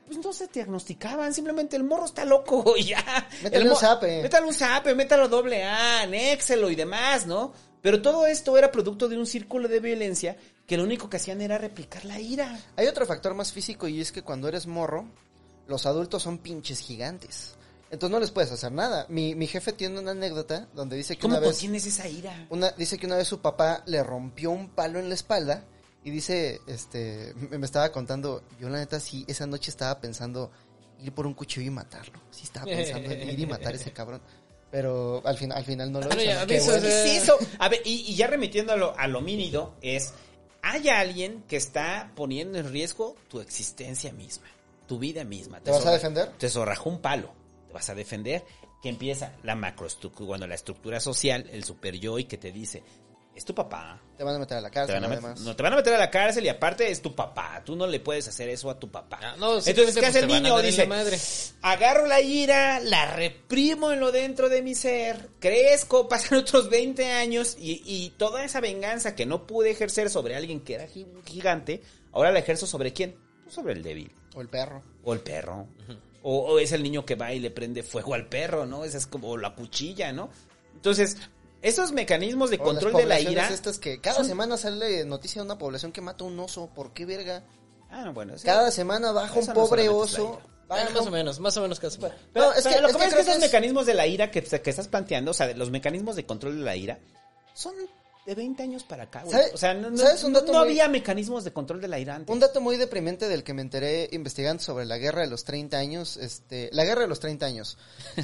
pues 0.10 0.26
no 0.26 0.34
se 0.34 0.48
diagnosticaban, 0.48 1.34
simplemente 1.34 1.76
el 1.76 1.84
morro 1.84 2.06
está 2.06 2.26
loco 2.26 2.74
y 2.78 2.86
ya. 2.86 3.30
Métale 3.44 3.70
un 3.70 3.76
zape. 3.76 4.24
Métale 4.24 4.48
un 4.48 4.54
zape, 4.54 4.96
métalo 4.96 5.28
doble 5.28 5.64
A, 5.64 6.02
anéxelo 6.02 6.70
y 6.70 6.76
demás, 6.76 7.28
¿no? 7.28 7.54
Pero 7.82 8.02
todo 8.02 8.26
esto 8.26 8.58
era 8.58 8.72
producto 8.72 9.08
de 9.08 9.18
un 9.18 9.26
círculo 9.26 9.68
de 9.68 9.80
violencia 9.80 10.36
que 10.68 10.78
lo 10.78 10.84
único 10.84 11.10
que 11.10 11.18
hacían 11.18 11.42
era 11.42 11.58
replicar 11.58 12.06
la 12.06 12.20
ira. 12.20 12.60
Hay 12.76 12.88
otro 12.88 13.06
factor 13.06 13.34
más 13.36 13.54
físico 13.54 13.88
y 13.88 14.02
es 14.02 14.12
que 14.12 14.24
cuando 14.24 14.48
eres 14.48 14.68
morro, 14.68 15.08
los 15.68 15.86
adultos 15.86 16.24
son 16.24 16.40
pinches 16.40 16.80
gigantes. 16.80 17.56
Entonces 17.92 18.12
no 18.12 18.20
les 18.20 18.32
puedes 18.32 18.52
hacer 18.52 18.72
nada. 18.72 19.06
Mi, 19.10 19.34
mi 19.36 19.48
jefe 19.48 19.74
tiene 19.74 20.00
una 20.00 20.12
anécdota 20.12 20.68
donde 20.74 20.98
dice 20.98 21.16
que 21.16 21.22
¿Cómo 21.22 21.38
una 21.38 21.48
vez, 21.48 21.64
esa 21.64 22.08
ira? 22.08 22.48
una, 22.50 22.72
dice 22.72 22.98
que 22.98 23.06
una 23.06 23.16
vez 23.16 23.28
su 23.28 23.40
papá 23.40 23.84
le 23.86 24.04
rompió 24.04 24.52
un 24.52 24.70
palo 24.70 25.00
en 25.00 25.08
la 25.08 25.16
espalda 25.16 25.64
y 26.04 26.12
dice, 26.12 26.62
este, 26.68 27.34
me, 27.36 27.58
me 27.58 27.66
estaba 27.66 27.92
contando, 27.92 28.44
yo 28.60 28.70
la 28.70 28.78
neta 28.80 29.00
sí, 29.00 29.26
esa 29.28 29.46
noche 29.46 29.70
estaba 29.72 30.00
pensando 30.00 30.52
ir 31.02 31.14
por 31.14 31.26
un 31.28 31.34
cuchillo 31.34 31.66
y 31.66 31.70
matarlo. 31.70 32.20
Sí 32.32 32.44
estaba 32.44 32.66
pensando 32.66 33.12
en 33.12 33.30
ir 33.30 33.40
y 33.40 33.46
matar 33.46 33.74
a 33.74 33.76
ese 33.76 33.92
cabrón. 33.92 34.22
Pero 34.72 35.22
al 35.26 35.38
final, 35.38 35.58
al 35.58 35.66
final 35.66 35.92
no 35.92 36.00
lo 36.00 36.10
Pero 36.10 36.22
hizo. 36.22 36.32
ya, 36.32 36.46
Qué 36.46 36.56
aviso, 36.58 36.66
bueno. 36.72 36.78
o 36.78 36.82
sea, 36.82 37.04
¿Qué 37.04 37.16
es 37.16 37.24
eso? 37.24 37.38
A 37.58 37.70
ver, 37.70 37.82
y, 37.86 38.12
y 38.12 38.16
ya 38.16 38.28
remitiendo 38.28 38.72
a 38.74 38.76
lo, 38.76 38.98
a 38.98 39.08
lo 39.08 39.20
mínido, 39.22 39.76
es, 39.82 40.14
hay 40.62 40.90
alguien 40.90 41.44
que 41.48 41.56
está 41.58 42.12
poniendo 42.16 42.60
en 42.60 42.72
riesgo 42.72 43.16
tu 43.30 43.40
existencia 43.42 44.12
misma, 44.14 44.46
tu 44.88 45.00
vida 45.00 45.24
misma. 45.24 45.60
¿Te 45.60 45.72
vas 45.72 45.86
a 45.86 45.92
defender? 45.92 46.30
Te 46.38 46.50
zorrajó 46.50 46.90
un 46.90 47.02
palo, 47.02 47.34
te 47.68 47.74
vas 47.74 47.90
a 47.90 47.96
defender, 47.96 48.46
que 48.84 48.90
empieza 48.90 49.34
la 49.44 49.56
macroestructura, 49.56 50.28
bueno, 50.28 50.46
la 50.48 50.56
estructura 50.56 51.00
social, 51.00 51.50
el 51.52 51.64
super 51.64 51.96
yo 51.96 52.20
y 52.20 52.26
que 52.26 52.38
te 52.38 52.52
dice, 52.52 52.84
es 53.40 53.46
tu 53.46 53.56
papá, 53.56 54.02
Te 54.18 54.24
van 54.24 54.36
a 54.36 54.40
meter 54.40 54.58
a 54.58 54.62
la 54.62 54.70
te 54.70 54.74
cárcel, 54.76 54.96
van, 55.02 55.04
a 55.06 55.08
met- 55.08 55.20
además. 55.20 55.40
no, 55.42 55.56
te 55.56 55.64
van 55.64 55.74
a 55.74 55.76
meter 55.78 55.94
a 55.94 55.98
la 55.98 56.12
cárcel 56.12 56.46
y 56.46 56.50
aparte 56.50 56.90
es 56.92 57.02
tu 57.02 57.16
papá. 57.16 57.62
Tú 57.66 57.76
no 57.76 57.88
le 57.88 58.00
puedes 58.00 58.28
hacer 58.28 58.50
eso 58.50 58.70
a 58.70 58.78
tu 58.80 58.92
papá. 58.92 59.20
Ah, 59.22 59.36
no, 59.40 59.58
Entonces, 59.58 59.74
¿qué 59.74 59.82
hace 59.82 59.96
pues, 59.96 60.16
el 60.16 60.22
te 60.22 60.28
van 60.28 60.36
a 60.46 60.50
niño? 60.50 60.62
Dice, 60.62 60.82
la 60.84 60.88
madre. 60.90 61.18
agarro 61.62 62.06
la 62.06 62.22
ira, 62.22 62.80
la 62.82 63.06
reprimo 63.16 63.92
en 63.92 64.00
lo 64.02 64.12
dentro 64.12 64.50
de 64.50 64.62
mi 64.62 64.76
ser, 64.76 65.30
crezco, 65.40 66.08
pasan 66.10 66.40
otros 66.40 66.70
20 66.70 67.12
años 67.12 67.56
y, 67.60 67.82
y 67.86 68.10
toda 68.18 68.44
esa 68.44 68.60
venganza 68.60 69.16
que 69.16 69.26
no 69.26 69.48
pude 69.48 69.72
ejercer 69.72 70.10
sobre 70.10 70.36
alguien 70.36 70.60
que 70.62 70.76
era 70.76 70.86
gi- 70.88 71.08
gigante, 71.26 71.82
ahora 72.12 72.32
la 72.32 72.40
ejerzo 72.40 72.68
sobre 72.68 72.94
quién? 72.94 73.16
Pues 73.44 73.56
sobre 73.56 73.74
el 73.74 73.82
débil. 73.84 74.12
O 74.36 74.42
el 74.42 74.50
perro. 74.50 74.84
O 75.04 75.14
el 75.14 75.22
perro. 75.22 75.66
o, 76.22 76.40
o 76.54 76.60
es 76.60 76.72
el 76.74 76.84
niño 76.84 77.06
que 77.06 77.16
va 77.16 77.32
y 77.34 77.40
le 77.40 77.50
prende 77.52 77.84
fuego 77.84 78.14
al 78.14 78.28
perro, 78.28 78.66
¿no? 78.66 78.84
Esa 78.84 78.98
es 78.98 79.08
como 79.08 79.38
la 79.38 79.56
cuchilla, 79.56 80.12
¿no? 80.12 80.30
Entonces, 80.76 81.18
esos 81.62 81.92
mecanismos 81.92 82.50
de 82.50 82.58
O 82.58 82.64
control 82.64 82.94
las 82.94 83.02
de 83.02 83.08
la 83.08 83.20
ira... 83.20 83.50
estas 83.50 83.80
que 83.80 84.00
cada 84.02 84.18
son- 84.18 84.26
semana 84.28 84.58
sale 84.58 85.04
noticia 85.06 85.42
de 85.42 85.46
una 85.46 85.58
población 85.58 85.92
que 85.92 86.02
mata 86.02 86.24
un 86.24 86.40
oso. 86.40 86.68
¿Por 86.74 86.94
qué, 86.94 87.06
verga? 87.06 87.44
Ah, 87.90 88.12
bueno, 88.14 88.38
sí. 88.38 88.46
Cada 88.46 88.72
semana 88.72 89.12
baja 89.12 89.34
un 89.34 89.40
Eso 89.40 89.54
pobre 89.54 89.90
oso. 89.90 90.40
baja 90.68 90.90
más 90.92 91.08
o 91.08 91.12
menos, 91.12 91.40
más 91.40 91.58
o 91.58 91.62
menos 91.62 91.80
casi. 91.80 91.98
Pero, 92.00 92.14
No, 92.36 92.54
es 92.54 92.64
pero 92.64 92.76
que- 92.76 92.82
lo 92.82 92.88
es 92.88 92.94
que 92.94 93.00
que 93.00 93.06
pasa 93.06 93.08
es 93.08 93.10
que 93.10 93.16
que 93.16 93.22
esos 93.32 93.36
es- 93.44 93.50
mecanismos 93.52 93.86
de 93.88 93.94
la 93.96 94.06
ira 94.08 94.30
que, 94.32 94.42
que 94.44 94.70
estás 94.70 94.88
planteando, 94.88 95.32
o 95.32 95.34
sea, 95.34 95.54
los 95.56 95.72
mecanismos 95.72 96.16
de 96.16 96.26
control 96.26 96.60
de 96.60 96.64
la 96.64 96.76
ira, 96.76 97.00
son 97.54 97.74
de 98.30 98.36
20 98.36 98.64
años 98.64 98.84
para 98.84 99.04
acá, 99.04 99.24
güey. 99.24 99.32
¿Sabe- 99.32 99.52
O 99.54 99.58
sea, 99.58 99.74
no, 99.74 99.90
no- 99.90 99.98
sabes 99.98 100.24
un 100.24 100.34
dato 100.34 100.52
no 100.54 100.60
muy- 100.60 100.68
había 100.70 100.88
mecanismos 100.88 101.44
de 101.44 101.52
control 101.52 101.82
de 101.82 101.88
la 101.88 102.00
ira 102.00 102.16
antes. 102.16 102.32
Un 102.34 102.40
dato 102.40 102.62
muy 102.62 102.78
deprimente 102.78 103.28
del 103.28 103.44
que 103.44 103.54
me 103.54 103.62
enteré 103.62 104.08
investigando 104.12 104.62
sobre 104.62 104.86
la 104.86 104.98
guerra 104.98 105.22
de 105.22 105.28
los 105.28 105.44
30 105.44 105.78
años, 105.78 106.18
este, 106.18 106.70
la 106.72 106.86
guerra 106.86 107.02
de 107.02 107.08
los 107.08 107.20
30 107.20 107.46
años. 107.48 107.78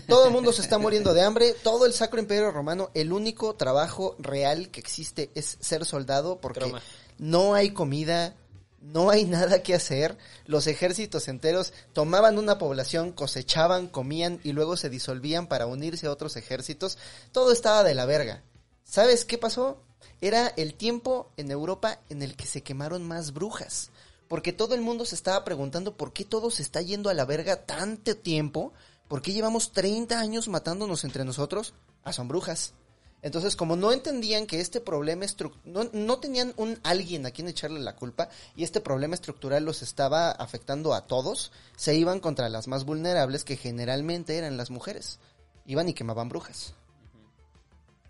Todo 0.07 0.26
el 0.27 0.32
mundo 0.32 0.53
se 0.53 0.61
está 0.61 0.77
muriendo 0.77 1.14
de 1.14 1.22
hambre, 1.23 1.53
todo 1.64 1.86
el 1.86 1.94
Sacro 1.94 2.19
Imperio 2.19 2.52
Romano, 2.52 2.91
el 2.94 3.11
único 3.11 3.56
trabajo 3.56 4.15
real 4.19 4.69
que 4.69 4.80
existe 4.80 5.32
es 5.36 5.57
ser 5.60 5.86
soldado 5.86 6.40
porque 6.40 6.60
Croma. 6.60 6.82
no 7.18 7.53
hay 7.56 7.72
comida, 7.72 8.36
no 8.82 9.10
hay 9.10 9.23
nada 9.26 9.64
que 9.64 9.73
hacer. 9.73 10.15
Los 10.45 10.68
ejércitos 10.68 11.27
enteros 11.27 11.73
tomaban 11.94 12.38
una 12.38 12.60
población, 12.60 13.11
cosechaban, 13.14 13.88
comían 13.88 14.40
y 14.44 14.52
luego 14.52 14.77
se 14.77 14.90
disolvían 14.91 15.48
para 15.48 15.65
unirse 15.65 16.06
a 16.06 16.11
otros 16.11 16.36
ejércitos. 16.36 16.99
Todo 17.32 17.52
estaba 17.52 17.84
de 17.84 17.95
la 17.95 18.06
verga. 18.06 18.44
¿Sabes 18.84 19.26
qué 19.26 19.40
pasó? 19.40 19.82
Era 20.22 20.48
el 20.48 20.74
tiempo 20.74 21.32
en 21.38 21.52
Europa 21.52 22.00
en 22.10 22.22
el 22.22 22.36
que 22.36 22.46
se 22.46 22.64
quemaron 22.64 23.04
más 23.08 23.34
brujas. 23.34 23.92
Porque 24.28 24.54
todo 24.54 24.74
el 24.74 24.82
mundo 24.82 25.06
se 25.06 25.16
estaba 25.16 25.44
preguntando 25.44 25.96
por 25.98 26.14
qué 26.14 26.26
todo 26.26 26.50
se 26.50 26.64
está 26.64 26.82
yendo 26.82 27.10
a 27.10 27.14
la 27.14 27.26
verga 27.26 27.66
tanto 27.66 28.16
tiempo. 28.18 28.74
¿Por 29.08 29.22
qué 29.22 29.34
llevamos 29.34 29.72
30 29.72 30.20
años 30.20 30.48
matándonos 30.48 31.04
entre 31.04 31.26
nosotros? 31.26 31.74
Ah, 32.04 32.14
son 32.14 32.28
brujas. 32.28 32.74
Entonces, 33.22 33.56
como 33.56 33.76
no 33.76 33.92
entendían 33.92 34.46
que 34.46 34.60
este 34.62 34.82
problema 34.82 35.26
no, 35.64 35.90
no 35.94 36.20
tenían 36.20 36.54
un 36.58 36.80
alguien 36.84 37.26
a 37.26 37.32
quien 37.32 37.48
echarle 37.48 37.80
la 37.80 37.96
culpa 37.96 38.30
y 38.56 38.64
este 38.64 38.82
problema 38.82 39.16
estructural 39.16 39.66
los 39.66 39.82
estaba 39.82 40.30
afectando 40.30 40.94
a 40.94 41.08
todos, 41.08 41.52
se 41.76 41.96
iban 41.96 42.20
contra 42.20 42.50
las 42.50 42.68
más 42.68 42.84
vulnerables 42.84 43.44
que 43.44 43.58
generalmente 43.58 44.38
eran 44.38 44.58
las 44.58 44.70
mujeres. 44.70 45.18
Iban 45.66 45.90
y 45.90 45.96
quemaban 45.96 46.30
brujas. 46.30 46.76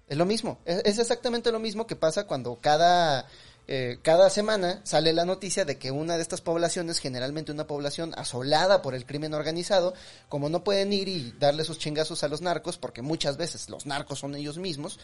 Es 0.08 0.18
lo 0.18 0.26
mismo, 0.26 0.60
es, 0.66 1.00
exactamente 1.00 1.52
lo 1.52 1.60
mismo 1.60 1.88
que 1.88 1.96
pasa 1.96 2.28
cuando 2.28 2.60
cada, 2.62 3.28
eh, 3.68 3.98
cada 4.04 4.30
semana 4.30 4.82
sale 4.84 5.14
la 5.14 5.26
noticia 5.26 5.66
de 5.66 5.80
que 5.80 5.90
una 5.90 6.16
de 6.16 6.22
estas 6.22 6.42
poblaciones, 6.42 7.00
generalmente 7.00 7.52
una 7.52 7.66
población 7.66 8.14
asolada 8.16 8.84
por 8.84 8.94
el 8.94 9.08
crimen 9.08 9.34
organizado, 9.34 9.96
como 10.30 10.48
no 10.48 10.64
pueden 10.64 10.94
ir 10.94 11.08
y 11.08 11.34
darle 11.40 11.64
sus 11.64 11.80
chingazos 11.80 12.24
a 12.24 12.28
los 12.28 12.42
narcos, 12.42 12.78
porque 12.78 13.02
muchas 13.02 13.38
veces 13.38 13.68
los 13.68 13.88
narcos 13.88 14.20
son 14.20 14.36
ellos 14.36 14.60
mismos, 14.60 15.00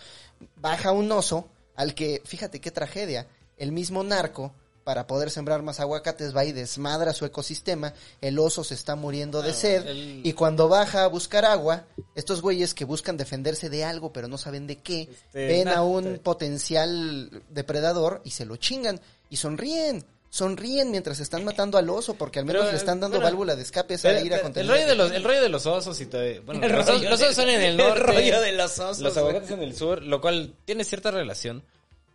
baja 0.55 0.91
un 0.91 1.11
oso 1.11 1.47
al 1.75 1.95
que, 1.95 2.21
fíjate 2.23 2.61
qué 2.61 2.69
tragedia, 2.69 3.27
el 3.57 3.71
mismo 3.71 4.03
narco, 4.03 4.53
para 4.91 5.07
poder 5.07 5.31
sembrar 5.31 5.61
más 5.61 5.79
aguacates, 5.79 6.35
va 6.35 6.43
y 6.43 6.51
desmadra 6.51 7.13
su 7.13 7.23
ecosistema, 7.23 7.93
el 8.19 8.37
oso 8.39 8.61
se 8.65 8.73
está 8.73 8.97
muriendo 8.97 9.41
de 9.41 9.51
Ah, 9.51 9.53
sed, 9.53 9.87
el- 9.87 10.19
y 10.21 10.33
cuando 10.33 10.67
baja 10.67 11.05
a 11.05 11.07
buscar 11.07 11.45
agua, 11.45 11.85
estos 12.13 12.41
güeyes 12.41 12.73
que 12.73 12.83
buscan 12.83 13.15
defenderse 13.15 13.69
de 13.69 13.85
algo, 13.85 14.11
pero 14.11 14.27
no 14.27 14.37
saben 14.37 14.67
de 14.67 14.79
qué, 14.79 15.03
Este, 15.03 15.47
ven 15.47 15.69
a 15.69 15.81
un 15.81 16.03
te- 16.03 16.19
potencial 16.19 17.41
depredador 17.49 18.19
y 18.25 18.31
se 18.31 18.43
lo 18.43 18.57
chingan, 18.57 18.99
y 19.29 19.37
sonríen. 19.37 20.03
Sonríen 20.29 20.91
mientras 20.91 21.19
están 21.21 21.43
matando 21.45 21.77
al 21.77 21.89
oso 21.89 22.13
porque 22.15 22.39
al 22.39 22.45
menos 22.45 22.61
Pero, 22.63 22.71
le 22.73 22.77
están 22.77 22.99
dando 23.01 23.17
bueno, 23.17 23.31
válvula 23.31 23.55
de 23.55 23.61
escape 23.63 23.93
a 23.95 24.09
el 24.09 24.67
rollo 24.67 24.87
de 24.87 24.95
los, 24.95 25.11
el 25.11 25.23
rollo 25.23 25.41
de 25.41 25.49
los 25.49 25.65
osos 25.65 25.99
y 26.01 26.05
todo. 26.05 26.21
Bueno, 26.45 26.65
El 26.65 26.71
los, 26.71 26.85
rollo 26.85 26.97
osos, 26.99 27.09
los 27.09 27.19
de- 27.19 27.25
osos 27.25 27.35
son 27.37 27.49
en 27.49 27.61
el 27.61 27.79
el 27.79 27.95
rollo 27.95 28.41
de 28.41 28.51
los 28.53 28.77
osos, 28.79 28.99
Los 28.99 29.15
aguacates 29.17 29.51
en 29.51 29.61
el 29.61 29.73
sur, 29.75 30.01
lo 30.03 30.19
cual 30.21 30.53
tiene 30.65 30.83
cierta 30.85 31.11
relación. 31.11 31.63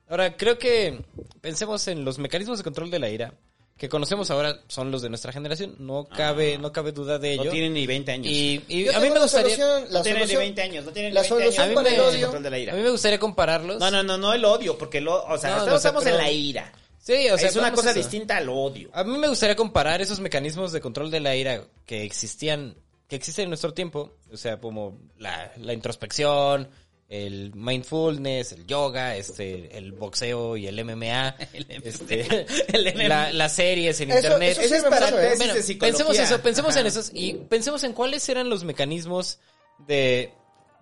Ahora, 0.08 0.36
creo 0.36 0.58
que 0.58 1.00
pensemos 1.40 1.86
en 1.88 2.04
los 2.04 2.18
mecanismos 2.18 2.58
de 2.58 2.64
control 2.64 2.90
de 2.90 2.98
la 2.98 3.08
ira. 3.10 3.34
que 3.76 3.90
conocemos 3.90 4.30
ahora 4.30 4.62
son 4.68 4.90
los 4.90 5.02
de 5.02 5.10
nuestra 5.10 5.32
generación. 5.32 5.74
No 5.78 6.06
cabe, 6.08 6.56
no 6.56 6.72
cabe 6.72 6.92
duda 6.92 7.18
de 7.18 7.34
ello. 7.34 7.44
No 7.44 7.50
tienen 7.50 7.74
ni 7.74 7.86
20 7.86 8.10
años. 8.10 8.26
y, 8.32 8.56
a 8.88 9.00
mí 9.00 9.08
me 9.10 9.16
la 9.16 9.20
gustaría, 9.20 9.54
solución, 9.54 9.84
la 9.92 9.98
no 9.98 10.02
tienen 10.02 10.22
ni 10.22 10.26
solución- 10.28 10.38
20 10.40 10.62
años, 10.62 10.84
no 10.86 10.92
tienen 10.92 11.12
la 11.14 11.20
ni 11.20 11.28
20 11.28 11.44
solución 11.44 11.64
años. 11.64 11.74
para 11.82 11.90
el 11.90 11.96
No, 11.98 12.04
odio- 12.04 12.20
control 12.22 12.42
de 12.42 12.50
la 12.50 12.58
ira. 12.58 12.72
a 12.72 12.76
mí 12.76 12.82
me 12.82 12.90
gustaría 12.90 13.18
compararlos. 13.18 13.78
No, 13.78 13.90
no, 13.90 14.02
no, 14.02 14.16
no 14.16 14.32
el 14.32 14.44
odio, 14.46 14.78
porque 14.78 15.02
lo, 15.02 15.22
o 15.26 15.36
sea, 15.36 15.56
No, 15.56 15.66
sé, 15.68 15.74
estamos 15.76 16.04
pero- 16.04 16.16
en 16.16 16.22
la 16.22 16.30
ira. 16.30 16.72
Sí, 16.98 17.28
o 17.30 17.36
sea, 17.36 17.48
es 17.50 17.56
una 17.56 17.70
cosa 17.72 17.92
distinta 17.92 18.38
al 18.38 18.48
odio. 18.48 18.88
A 18.94 19.04
mí 19.04 19.18
me 19.18 19.28
gustaría 19.28 19.54
comparar 19.56 20.00
esos 20.00 20.20
mecanismos 20.20 20.72
de 20.72 20.80
control 20.80 21.10
de 21.10 21.20
la 21.20 21.36
ira 21.36 21.62
que 21.84 22.02
existían, 22.04 22.76
que 23.08 23.16
existen 23.16 23.42
en 23.42 23.50
nuestro 23.50 23.74
tiempo, 23.74 24.16
o 24.32 24.36
sea, 24.38 24.58
como 24.58 24.98
la, 25.18 25.52
la 25.58 25.74
introspección, 25.74 26.68
el 27.08 27.52
mindfulness, 27.54 28.52
el 28.52 28.66
yoga, 28.66 29.14
este, 29.16 29.76
el 29.78 29.92
boxeo 29.92 30.56
y 30.56 30.66
el 30.66 30.84
MMA, 30.84 31.36
este, 31.84 32.46
El 32.76 32.94
MMA. 32.94 33.08
la- 33.08 33.32
las 33.32 33.52
series 33.54 34.00
en 34.00 34.10
Eso- 34.10 34.18
internet. 34.26 34.58
eso 34.60 34.74
es 34.74 34.82
para 34.84 35.08
¿eh? 35.08 35.12
tesis 35.12 35.38
Bueno, 35.38 35.54
de 35.54 35.62
psicología. 35.62 35.92
pensemos 35.98 36.18
eso, 36.18 36.42
pensemos 36.42 36.70
Ajá. 36.72 36.80
en 36.80 36.86
esos 36.86 37.10
y 37.14 37.34
pensemos 37.34 37.84
en 37.84 37.92
cuáles 37.92 38.28
eran 38.28 38.48
los 38.48 38.64
mecanismos 38.64 39.38
de, 39.86 40.32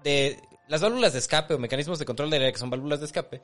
de 0.03 0.39
las 0.69 0.81
válvulas 0.81 1.13
de 1.13 1.19
escape 1.19 1.53
o 1.55 1.59
mecanismos 1.59 1.99
de 1.99 2.05
control 2.07 2.31
de 2.31 2.39
la 2.41 2.51
que 2.53 2.59
son 2.59 2.71
válvulas 2.71 3.01
de 3.01 3.07
escape 3.07 3.43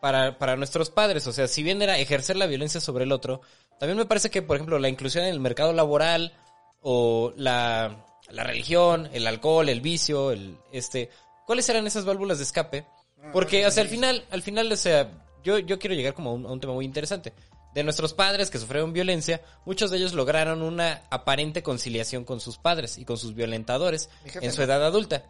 para, 0.00 0.38
para 0.38 0.54
nuestros 0.56 0.88
padres. 0.90 1.26
O 1.26 1.32
sea, 1.32 1.48
si 1.48 1.62
bien 1.64 1.82
era 1.82 1.98
ejercer 1.98 2.36
la 2.36 2.46
violencia 2.46 2.80
sobre 2.80 3.04
el 3.04 3.12
otro, 3.12 3.40
también 3.80 3.98
me 3.98 4.06
parece 4.06 4.30
que, 4.30 4.40
por 4.42 4.56
ejemplo, 4.56 4.78
la 4.78 4.88
inclusión 4.88 5.24
en 5.24 5.30
el 5.30 5.40
mercado 5.40 5.72
laboral 5.72 6.32
o 6.80 7.32
la, 7.36 8.06
la 8.30 8.44
religión, 8.44 9.08
el 9.12 9.26
alcohol, 9.26 9.68
el 9.68 9.80
vicio, 9.80 10.30
el 10.30 10.56
este, 10.72 11.10
¿cuáles 11.50 11.68
eran 11.68 11.84
esas 11.88 12.04
válvulas 12.04 12.38
de 12.38 12.44
escape? 12.44 12.86
Porque, 13.32 13.66
o 13.66 13.70
sea, 13.72 13.82
al 13.82 13.88
final, 13.88 14.24
al 14.30 14.42
final, 14.42 14.70
o 14.70 14.76
sea, 14.76 15.10
yo, 15.42 15.58
yo 15.58 15.80
quiero 15.80 15.96
llegar 15.96 16.14
como 16.14 16.30
a 16.30 16.32
un, 16.34 16.46
a 16.46 16.52
un 16.52 16.60
tema 16.60 16.72
muy 16.74 16.84
interesante. 16.84 17.32
De 17.74 17.82
nuestros 17.82 18.14
padres 18.14 18.50
que 18.50 18.58
sufrieron 18.58 18.92
violencia, 18.92 19.40
muchos 19.66 19.90
de 19.90 19.96
ellos 19.98 20.12
lograron 20.14 20.62
una 20.62 21.02
aparente 21.10 21.62
conciliación 21.62 22.24
con 22.24 22.38
sus 22.40 22.56
padres 22.58 22.98
y 22.98 23.04
con 23.04 23.16
sus 23.16 23.34
violentadores 23.34 24.10
en 24.46 24.52
su 24.52 24.62
edad 24.62 24.84
adulta. 24.84 25.24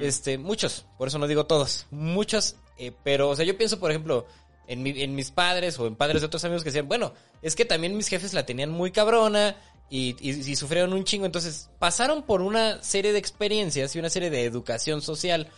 Este, 0.00 0.36
muchos, 0.38 0.84
por 0.98 1.08
eso 1.08 1.18
no 1.18 1.26
digo 1.26 1.44
todos, 1.46 1.86
muchos, 1.90 2.56
eh, 2.78 2.92
pero, 3.02 3.28
o 3.30 3.36
sea, 3.36 3.44
yo 3.44 3.56
pienso, 3.58 3.78
por 3.78 3.90
ejemplo, 3.90 4.26
en, 4.68 4.82
mi- 4.82 5.02
en 5.02 5.14
mis 5.14 5.30
padres 5.30 5.78
o 5.78 5.86
en 5.86 5.96
padres 5.96 6.22
de 6.22 6.26
otros 6.26 6.44
amigos 6.44 6.62
que 6.62 6.70
decían, 6.70 6.88
bueno, 6.88 7.12
es 7.42 7.54
que 7.56 7.64
también 7.64 7.96
mis 7.96 8.08
jefes 8.08 8.32
la 8.32 8.46
tenían 8.46 8.70
muy 8.70 8.90
cabrona 8.90 9.56
y, 9.92 10.16
y, 10.26 10.30
y 10.30 10.56
sufrieron 10.56 10.94
un 10.94 11.04
chingo, 11.04 11.26
entonces 11.26 11.68
pasaron 11.78 12.22
por 12.22 12.40
una 12.40 12.82
serie 12.82 13.12
de 13.12 13.18
experiencias 13.18 13.94
y 13.94 13.98
una 13.98 14.08
serie 14.08 14.30
de 14.30 14.46
educación 14.46 15.02
social 15.02 15.48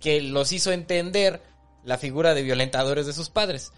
que 0.00 0.20
los 0.20 0.50
hizo 0.50 0.72
entender 0.72 1.40
la 1.84 1.96
figura 1.96 2.34
de 2.34 2.42
violentadores 2.42 3.06
de 3.06 3.12
sus 3.12 3.30
padres. 3.30 3.70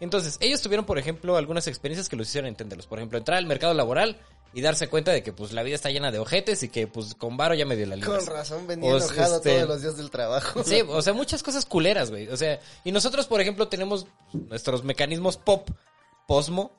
Entonces, 0.00 0.36
ellos 0.40 0.60
tuvieron, 0.60 0.84
por 0.84 0.98
ejemplo, 0.98 1.38
algunas 1.38 1.66
experiencias 1.66 2.10
que 2.10 2.16
los 2.16 2.28
hicieron 2.28 2.48
entenderlos. 2.48 2.86
Por 2.86 2.98
ejemplo, 2.98 3.16
entrar 3.16 3.38
al 3.38 3.46
mercado 3.46 3.72
laboral 3.72 4.20
y 4.52 4.60
darse 4.60 4.88
cuenta 4.88 5.12
de 5.12 5.22
que 5.22 5.32
pues 5.32 5.54
la 5.54 5.62
vida 5.62 5.76
está 5.76 5.88
llena 5.88 6.12
de 6.12 6.18
ojetes 6.18 6.62
y 6.62 6.68
que 6.68 6.86
pues 6.86 7.14
con 7.14 7.38
varo 7.38 7.54
ya 7.54 7.64
medio 7.64 7.86
la 7.86 7.96
libras. 7.96 8.26
Con 8.26 8.34
razón 8.34 8.66
venía 8.66 8.92
O, 8.92 8.98
enojado 8.98 9.36
este, 9.36 9.54
todos 9.54 9.68
los 9.68 9.80
días 9.80 9.96
del 9.96 10.10
trabajo. 10.10 10.62
Sí, 10.62 10.82
o 10.86 11.00
sea, 11.00 11.14
muchas 11.14 11.42
cosas 11.42 11.64
culeras, 11.64 12.10
güey. 12.10 12.28
O 12.28 12.36
sea, 12.36 12.60
y 12.84 12.92
nosotros, 12.92 13.26
por 13.26 13.40
ejemplo, 13.40 13.66
tenemos 13.68 14.06
nuestros 14.34 14.84
mecanismos 14.84 15.38
pop, 15.38 15.70
posmo, 16.28 16.70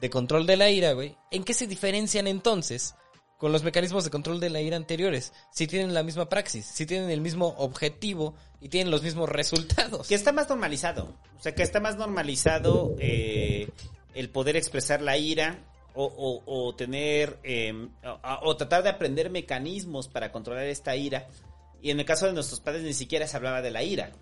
de 0.00 0.10
control 0.10 0.46
de 0.46 0.56
la 0.56 0.70
ira, 0.70 0.92
güey. 0.92 1.16
¿En 1.30 1.44
qué 1.44 1.54
se 1.54 1.66
diferencian 1.66 2.26
entonces 2.26 2.94
con 3.38 3.50
los 3.52 3.62
mecanismos 3.64 4.04
de 4.04 4.10
control 4.10 4.40
de 4.40 4.50
la 4.50 4.60
ira 4.60 4.76
anteriores? 4.76 5.32
Si 5.52 5.66
tienen 5.66 5.94
la 5.94 6.02
misma 6.02 6.28
praxis, 6.28 6.66
si 6.66 6.86
tienen 6.86 7.10
el 7.10 7.20
mismo 7.20 7.54
objetivo 7.58 8.34
y 8.60 8.68
tienen 8.68 8.90
los 8.90 9.02
mismos 9.02 9.28
resultados. 9.28 10.08
Que 10.08 10.14
está 10.14 10.32
más 10.32 10.48
normalizado. 10.48 11.14
O 11.38 11.42
sea, 11.42 11.54
que 11.54 11.62
está 11.62 11.80
más 11.80 11.96
normalizado 11.96 12.94
eh, 12.98 13.68
el 14.14 14.30
poder 14.30 14.56
expresar 14.56 15.02
la 15.02 15.16
ira 15.18 15.58
o, 15.94 16.04
o- 16.04 16.42
o 16.68 16.74
tener 16.74 17.38
o, 18.04 18.48
o 18.48 18.56
tratar 18.56 18.82
de 18.82 18.88
aprender 18.90 19.30
mecanismos 19.30 20.08
para 20.08 20.32
controlar 20.32 20.64
esta 20.66 20.96
ira. 20.96 21.28
Y 21.82 21.90
en 21.90 21.98
el 21.98 22.06
caso 22.06 22.26
de 22.26 22.32
nuestros 22.32 22.60
padres 22.60 22.82
ni 22.84 22.94
siquiera 22.94 23.26
se 23.26 23.36
hablaba 23.36 23.60
de 23.60 23.72
la 23.72 23.82
ira. 23.82 24.12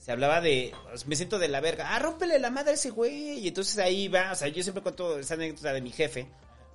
Se 0.00 0.12
hablaba 0.12 0.40
de, 0.40 0.72
me 1.06 1.14
siento 1.14 1.38
de 1.38 1.48
la 1.48 1.60
verga, 1.60 1.94
ah, 1.94 1.98
rómpele 1.98 2.38
la 2.38 2.50
madre 2.50 2.70
a 2.70 2.74
ese 2.74 2.88
güey. 2.90 3.38
Y 3.40 3.48
entonces 3.48 3.76
ahí 3.78 4.08
va, 4.08 4.32
o 4.32 4.34
sea, 4.34 4.48
yo 4.48 4.62
siempre 4.62 4.82
cuento 4.82 5.18
esa 5.18 5.34
anécdota 5.34 5.74
de 5.74 5.82
mi 5.82 5.92
jefe, 5.92 6.26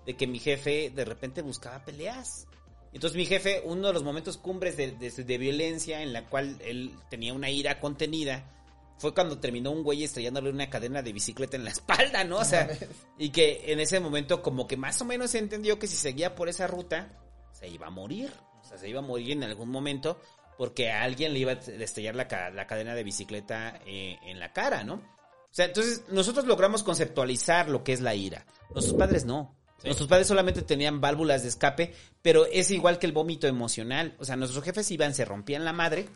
de 0.06 0.16
que 0.16 0.28
mi 0.28 0.38
jefe 0.38 0.92
de 0.94 1.06
repente 1.06 1.42
buscaba 1.42 1.84
peleas. 1.84 2.46
Entonces 2.94 3.18
mi 3.18 3.26
jefe, 3.26 3.62
uno 3.66 3.88
de 3.88 3.94
los 3.94 4.04
momentos 4.04 4.38
cumbres 4.38 4.78
de, 4.78 4.92
de- 4.92 5.10
de 5.10 5.38
violencia 5.40 6.02
en 6.04 6.14
la 6.14 6.26
cual 6.30 6.58
él 6.64 6.94
tenía 7.10 7.34
una 7.34 7.50
ira 7.50 7.80
contenida, 7.80 8.52
fue 9.00 9.14
cuando 9.14 9.40
terminó 9.40 9.72
un 9.72 9.84
güey 9.84 10.04
estrellándole 10.04 10.52
una 10.52 10.70
cadena 10.70 11.02
de 11.02 11.12
bicicleta 11.12 11.58
en 11.58 11.64
la 11.66 11.72
espalda, 11.72 12.24
¿no? 12.24 12.38
O 12.38 12.46
sea, 12.46 12.70
y 13.18 13.30
que 13.32 13.64
en 13.74 13.80
ese 13.80 14.00
momento 14.00 14.44
como 14.44 14.68
que 14.68 14.78
más 14.78 15.02
o 15.02 15.06
menos 15.06 15.32
se 15.32 15.40
entendió 15.40 15.80
que 15.80 15.88
si 15.88 15.98
seguía 15.98 16.36
por 16.36 16.48
esa 16.48 16.68
ruta, 16.68 17.12
se 17.52 17.68
iba 17.68 17.88
a 17.88 17.90
morir. 17.90 18.32
O 18.62 18.68
sea, 18.68 18.78
se 18.78 18.88
iba 18.88 19.00
a 19.00 19.04
morir 19.04 19.32
en 19.32 19.44
algún 19.44 19.70
momento 19.70 20.22
porque 20.58 20.92
a 20.92 21.04
alguien 21.04 21.34
le 21.34 21.40
iba 21.40 21.52
a 21.54 21.56
estrellar 21.56 22.16
la, 22.16 22.28
ca- 22.28 22.50
la 22.50 22.68
cadena 22.68 22.96
de 22.96 23.04
bicicleta 23.04 23.80
eh, 23.86 24.18
en 24.24 24.40
la 24.40 24.54
cara, 24.54 24.84
¿no? 24.84 24.96
O 24.96 25.54
sea, 25.56 25.66
entonces 25.66 26.04
nosotros 26.10 26.46
logramos 26.46 26.84
conceptualizar 26.84 27.70
lo 27.70 27.84
que 27.84 27.94
es 27.94 28.02
la 28.02 28.14
ira. 28.16 28.46
Nuestros 28.74 28.98
padres 28.98 29.26
no. 29.26 29.56
Nuestros 29.84 30.10
padres 30.10 30.28
solamente 30.28 30.62
tenían 30.64 31.00
válvulas 31.00 31.44
de 31.44 31.50
escape, 31.50 31.94
pero 32.22 32.46
es 32.46 32.72
igual 32.72 32.98
que 32.98 33.06
el 33.06 33.12
vómito 33.12 33.48
emocional. 33.48 34.16
O 34.20 34.26
sea, 34.26 34.36
nuestros 34.36 34.64
jefes 34.64 34.90
iban, 34.92 35.14
se 35.14 35.26
rompían 35.26 35.64
la 35.64 35.74
madre, 35.74 36.08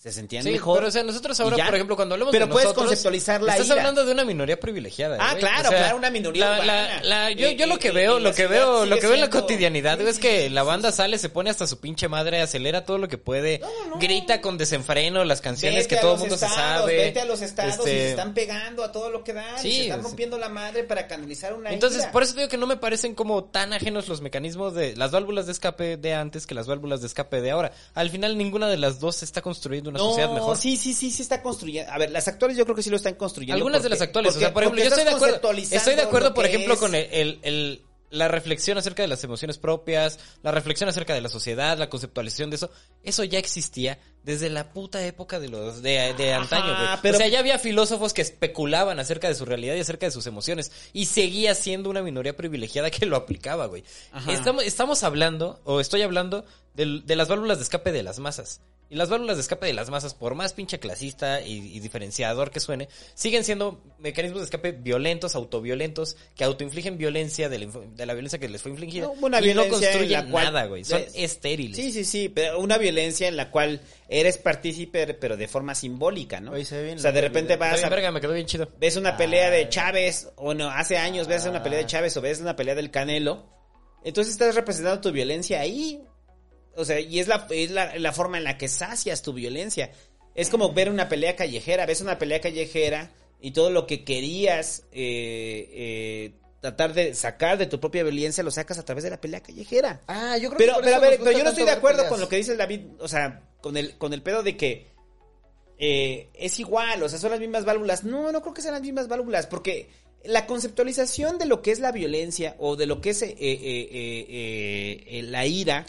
se 0.00 0.12
sentían 0.12 0.44
Sí, 0.44 0.52
mejor. 0.52 0.76
pero 0.78 0.88
o 0.88 0.90
sea, 0.92 1.02
nosotros 1.02 1.40
ahora, 1.40 1.56
y 1.58 1.62
por 1.62 1.74
ejemplo, 1.74 1.96
cuando 1.96 2.14
hablamos 2.14 2.30
Pero 2.30 2.46
de 2.46 2.52
puedes 2.52 2.66
nosotros, 2.68 2.86
conceptualizar 2.86 3.42
la 3.42 3.52
estás 3.54 3.66
ira. 3.66 3.76
hablando 3.78 4.04
de 4.06 4.12
una 4.12 4.24
minoría 4.24 4.60
privilegiada. 4.60 5.16
Ah, 5.20 5.30
güey. 5.32 5.40
claro, 5.40 5.68
O 5.68 5.72
sea, 5.72 5.78
claro, 5.80 5.96
una 5.96 6.10
minoría 6.10 6.50
la- 6.50 6.64
la- 6.64 7.02
la- 7.02 7.30
yo, 7.32 7.48
Y- 7.48 7.56
yo 7.56 7.66
lo 7.66 7.74
y- 7.74 7.78
que 7.78 7.88
y 7.88 7.90
veo, 7.90 8.20
la 8.20 8.28
lo 8.28 8.34
que 8.36 8.46
veo, 8.46 8.86
lo 8.86 8.94
que 8.94 9.02
veo 9.08 9.14
en 9.14 9.20
la 9.22 9.26
siendo- 9.26 9.40
cotidianidad, 9.40 9.98
Sí, 9.98 10.04
es 10.06 10.14
sí, 10.16 10.22
que 10.22 10.42
sí, 10.44 10.48
la 10.50 10.60
sí, 10.60 10.66
banda 10.68 10.92
sí. 10.92 10.96
sale, 10.98 11.18
se 11.18 11.28
pone 11.30 11.50
hasta 11.50 11.66
su 11.66 11.80
pinche 11.80 12.06
madre, 12.06 12.40
acelera 12.40 12.84
todo 12.84 12.98
lo 12.98 13.08
que 13.08 13.18
puede, 13.18 13.60
grita 13.98 14.40
con 14.40 14.56
desenfreno 14.56 15.24
las 15.24 15.40
canciones 15.40 15.84
Vete 15.84 15.96
que 15.96 16.00
todo 16.00 16.12
el 16.14 16.20
mundo 16.20 16.38
se 16.38 16.46
estados, 16.46 16.80
sabe. 16.82 16.96
Vete 16.96 17.20
a 17.20 17.24
los 17.24 17.42
estados 17.42 17.74
y 17.74 17.78
Este, 17.80 17.90
se 17.90 18.10
están 18.10 18.34
pegando 18.34 18.84
a 18.84 18.92
todo 18.92 19.10
lo 19.10 19.24
que 19.24 19.32
dan. 19.32 19.58
Sí, 19.58 19.68
y 19.68 19.72
se 19.78 19.82
están 19.84 20.04
rompiendo 20.04 20.38
la 20.38 20.48
madre 20.48 20.84
para 20.84 21.08
canalizar 21.08 21.54
una 21.54 21.72
Entonces, 21.72 22.02
ira. 22.02 22.12
por 22.12 22.22
eso 22.22 22.34
digo 22.34 22.48
que 22.48 22.56
no 22.56 22.68
me 22.68 22.76
parecen 22.76 23.16
como 23.16 23.42
tan 23.46 23.72
ajenos 23.72 24.06
los 24.06 24.20
mecanismos 24.20 24.74
de 24.74 24.94
las 24.94 25.10
válvulas 25.10 25.46
de 25.46 25.52
escape 25.52 25.96
de 25.96 26.14
antes 26.14 26.46
que 26.46 26.54
las 26.54 26.68
válvulas 26.68 27.00
de 27.00 27.08
escape 27.08 27.40
de 27.40 27.50
ahora. 27.50 27.72
Al 27.94 28.10
final, 28.10 28.38
ninguna 28.38 28.68
de 28.68 28.76
las 28.76 29.00
dos 29.00 29.24
está 29.24 29.42
construyendo 29.42 29.87
una 29.88 29.98
no, 29.98 30.06
sociedad 30.08 30.30
mejor. 30.32 30.56
sí, 30.56 30.76
sí, 30.76 30.92
sí, 30.94 31.10
sí 31.10 31.22
está 31.22 31.42
construyendo. 31.42 31.90
A 31.92 31.98
ver, 31.98 32.10
las 32.10 32.28
actuales 32.28 32.56
yo 32.56 32.64
creo 32.64 32.76
que 32.76 32.82
sí 32.82 32.90
lo 32.90 32.96
están 32.96 33.14
construyendo. 33.14 33.56
Algunas 33.56 33.82
de 33.82 33.88
las 33.88 34.00
actuales, 34.00 34.32
porque- 34.32 34.44
o 34.44 34.48
sea, 34.48 34.54
por 34.54 34.62
ejemplo, 34.62 34.82
yo 34.82 34.88
estoy 34.88 35.04
de 35.04 35.10
acuerdo. 35.10 35.50
Estoy 35.70 35.94
de 35.94 36.02
acuerdo, 36.02 36.34
por 36.34 36.46
ejemplo, 36.46 36.74
es. 36.74 36.80
con 36.80 36.94
el, 36.94 37.08
el- 37.10 37.38
el- 37.42 37.82
la 38.10 38.26
reflexión 38.26 38.78
acerca 38.78 39.02
de 39.02 39.08
las 39.08 39.22
emociones 39.22 39.58
propias, 39.58 40.18
la 40.42 40.50
reflexión 40.50 40.88
acerca 40.88 41.12
de 41.12 41.20
la 41.20 41.28
sociedad, 41.28 41.76
la 41.76 41.90
conceptualización 41.90 42.48
de 42.48 42.56
eso. 42.56 42.70
Eso 43.02 43.22
ya 43.22 43.38
existía 43.38 43.98
desde 44.24 44.48
la 44.48 44.72
puta 44.72 45.04
época 45.04 45.38
de 45.38 45.50
los 45.50 45.82
de, 45.82 46.14
de 46.16 46.32
Ajá, 46.32 46.40
antaño, 46.42 46.74
güey. 46.74 46.88
pero- 47.02 47.16
O 47.16 47.18
sea, 47.18 47.28
ya 47.28 47.38
había 47.38 47.58
filósofos 47.58 48.14
que 48.14 48.22
especulaban 48.22 48.98
acerca 48.98 49.28
de 49.28 49.34
su 49.34 49.44
realidad 49.44 49.74
y 49.74 49.80
acerca 49.80 50.06
de 50.06 50.12
sus 50.12 50.26
emociones. 50.26 50.72
Y 50.94 51.04
seguía 51.04 51.54
siendo 51.54 51.90
una 51.90 52.00
minoría 52.00 52.34
privilegiada 52.34 52.90
que 52.90 53.04
lo 53.04 53.14
aplicaba, 53.14 53.66
güey. 53.66 53.84
Ajá. 54.10 54.32
Estamos, 54.32 54.64
estamos 54.64 55.02
hablando, 55.02 55.60
o 55.64 55.78
estoy 55.78 56.00
hablando, 56.00 56.46
de 56.74 57.14
las 57.14 57.28
válvulas 57.28 57.58
de 57.58 57.64
escape 57.64 57.92
de 57.92 58.02
las 58.02 58.20
masas. 58.20 58.62
Y 58.90 58.96
las 58.96 59.10
válvulas 59.10 59.36
de 59.36 59.42
escape 59.42 59.66
de 59.66 59.74
las 59.74 59.90
masas, 59.90 60.14
por 60.14 60.34
más 60.34 60.54
pinche 60.54 60.78
clasista 60.78 61.42
y, 61.42 61.76
y 61.76 61.80
diferenciador 61.80 62.50
que 62.50 62.58
suene, 62.58 62.88
siguen 63.14 63.44
siendo 63.44 63.82
mecanismos 63.98 64.40
de 64.40 64.44
escape 64.46 64.72
violentos, 64.72 65.34
autoviolentos, 65.34 66.16
que 66.34 66.44
autoinfligen 66.44 66.96
violencia 66.96 67.50
de 67.50 67.58
la, 67.58 67.64
inf- 67.66 67.86
de 67.92 68.06
la 68.06 68.14
violencia 68.14 68.38
que 68.38 68.48
les 68.48 68.62
fue 68.62 68.70
infligida. 68.70 69.04
No, 69.04 69.12
una 69.12 69.40
y 69.40 69.52
no 69.52 69.62
violencia 69.62 69.88
en 69.90 69.92
construyen 69.92 70.24
la 70.24 70.30
cual- 70.30 70.44
nada, 70.46 70.64
güey. 70.66 70.84
Son 70.84 71.02
es- 71.02 71.12
estériles. 71.16 71.76
Sí, 71.76 71.92
sí, 71.92 72.04
sí, 72.04 72.28
pero 72.30 72.58
una 72.60 72.78
violencia 72.78 73.28
en 73.28 73.36
la 73.36 73.50
cual 73.50 73.82
eres 74.08 74.38
partícipe, 74.38 75.12
pero 75.12 75.36
de 75.36 75.48
forma 75.48 75.74
simbólica, 75.74 76.40
¿no? 76.40 76.52
Oye, 76.52 76.64
se 76.64 76.76
ve 76.78 76.84
bien 76.84 76.98
o 76.98 77.00
sea, 77.02 77.12
de 77.12 77.20
repente 77.20 77.56
vas 77.56 77.84
a, 77.84 77.90
verga, 77.90 78.10
me 78.10 78.22
quedó 78.22 78.32
bien 78.32 78.46
chido. 78.46 78.70
ves 78.80 78.96
una 78.96 79.18
pelea 79.18 79.50
de 79.50 79.58
Ay. 79.58 79.68
Chávez, 79.68 80.30
o 80.36 80.54
no, 80.54 80.70
hace 80.70 80.96
años 80.96 81.26
ves 81.28 81.44
una 81.44 81.62
pelea 81.62 81.80
de 81.80 81.84
Chávez 81.86 82.16
o 82.16 82.22
ves 82.22 82.40
una 82.40 82.56
pelea 82.56 82.74
del 82.74 82.90
Canelo, 82.90 83.44
entonces 84.02 84.32
estás 84.32 84.54
representando 84.54 85.00
tu 85.02 85.12
violencia 85.12 85.60
ahí. 85.60 86.00
O 86.78 86.84
sea, 86.84 87.00
y 87.00 87.18
es 87.18 87.28
la, 87.28 87.46
es 87.50 87.70
la, 87.70 87.98
la 87.98 88.12
forma 88.12 88.38
en 88.38 88.44
la 88.44 88.56
que 88.56 88.68
sacias 88.68 89.22
tu 89.22 89.32
violencia. 89.32 89.90
Es 90.34 90.48
como 90.48 90.72
ver 90.72 90.90
una 90.90 91.08
pelea 91.08 91.34
callejera, 91.34 91.86
ves 91.86 92.00
una 92.00 92.18
pelea 92.18 92.40
callejera 92.40 93.10
y 93.40 93.50
todo 93.50 93.70
lo 93.70 93.86
que 93.86 94.04
querías 94.04 94.84
eh, 94.92 95.68
eh, 95.72 96.32
tratar 96.60 96.94
de 96.94 97.14
sacar 97.14 97.58
de 97.58 97.66
tu 97.66 97.80
propia 97.80 98.02
violencia 98.02 98.42
lo 98.44 98.50
sacas 98.50 98.78
a 98.78 98.84
través 98.84 99.04
de 99.04 99.10
la 99.10 99.20
pelea 99.20 99.40
callejera. 99.40 100.00
Ah, 100.06 100.36
yo 100.38 100.50
creo 100.50 100.58
Pero, 100.58 100.72
que 100.74 100.74
por 100.74 100.84
pero 100.84 100.96
a 100.96 101.00
ver, 101.00 101.18
pero 101.18 101.32
yo 101.32 101.44
no 101.44 101.50
estoy 101.50 101.64
de 101.64 101.72
acuerdo 101.72 102.08
con 102.08 102.20
lo 102.20 102.28
que 102.28 102.36
dice 102.36 102.56
David, 102.56 102.80
o 103.00 103.08
sea, 103.08 103.42
con 103.60 103.76
el, 103.76 103.98
con 103.98 104.12
el 104.12 104.22
pedo 104.22 104.42
de 104.42 104.56
que 104.56 104.86
eh, 105.78 106.30
es 106.34 106.58
igual, 106.60 107.02
o 107.02 107.08
sea, 107.08 107.18
son 107.18 107.30
las 107.30 107.40
mismas 107.40 107.64
válvulas. 107.64 108.04
No, 108.04 108.32
no 108.32 108.40
creo 108.40 108.54
que 108.54 108.62
sean 108.62 108.74
las 108.74 108.82
mismas 108.82 109.08
válvulas, 109.08 109.46
porque 109.46 109.88
la 110.24 110.46
conceptualización 110.46 111.38
de 111.38 111.46
lo 111.46 111.62
que 111.62 111.70
es 111.70 111.80
la 111.80 111.92
violencia 111.92 112.56
o 112.58 112.76
de 112.76 112.86
lo 112.86 113.00
que 113.00 113.10
es 113.10 113.22
eh, 113.22 113.34
eh, 113.38 115.06
eh, 115.06 115.22
la 115.24 115.46
ira 115.46 115.86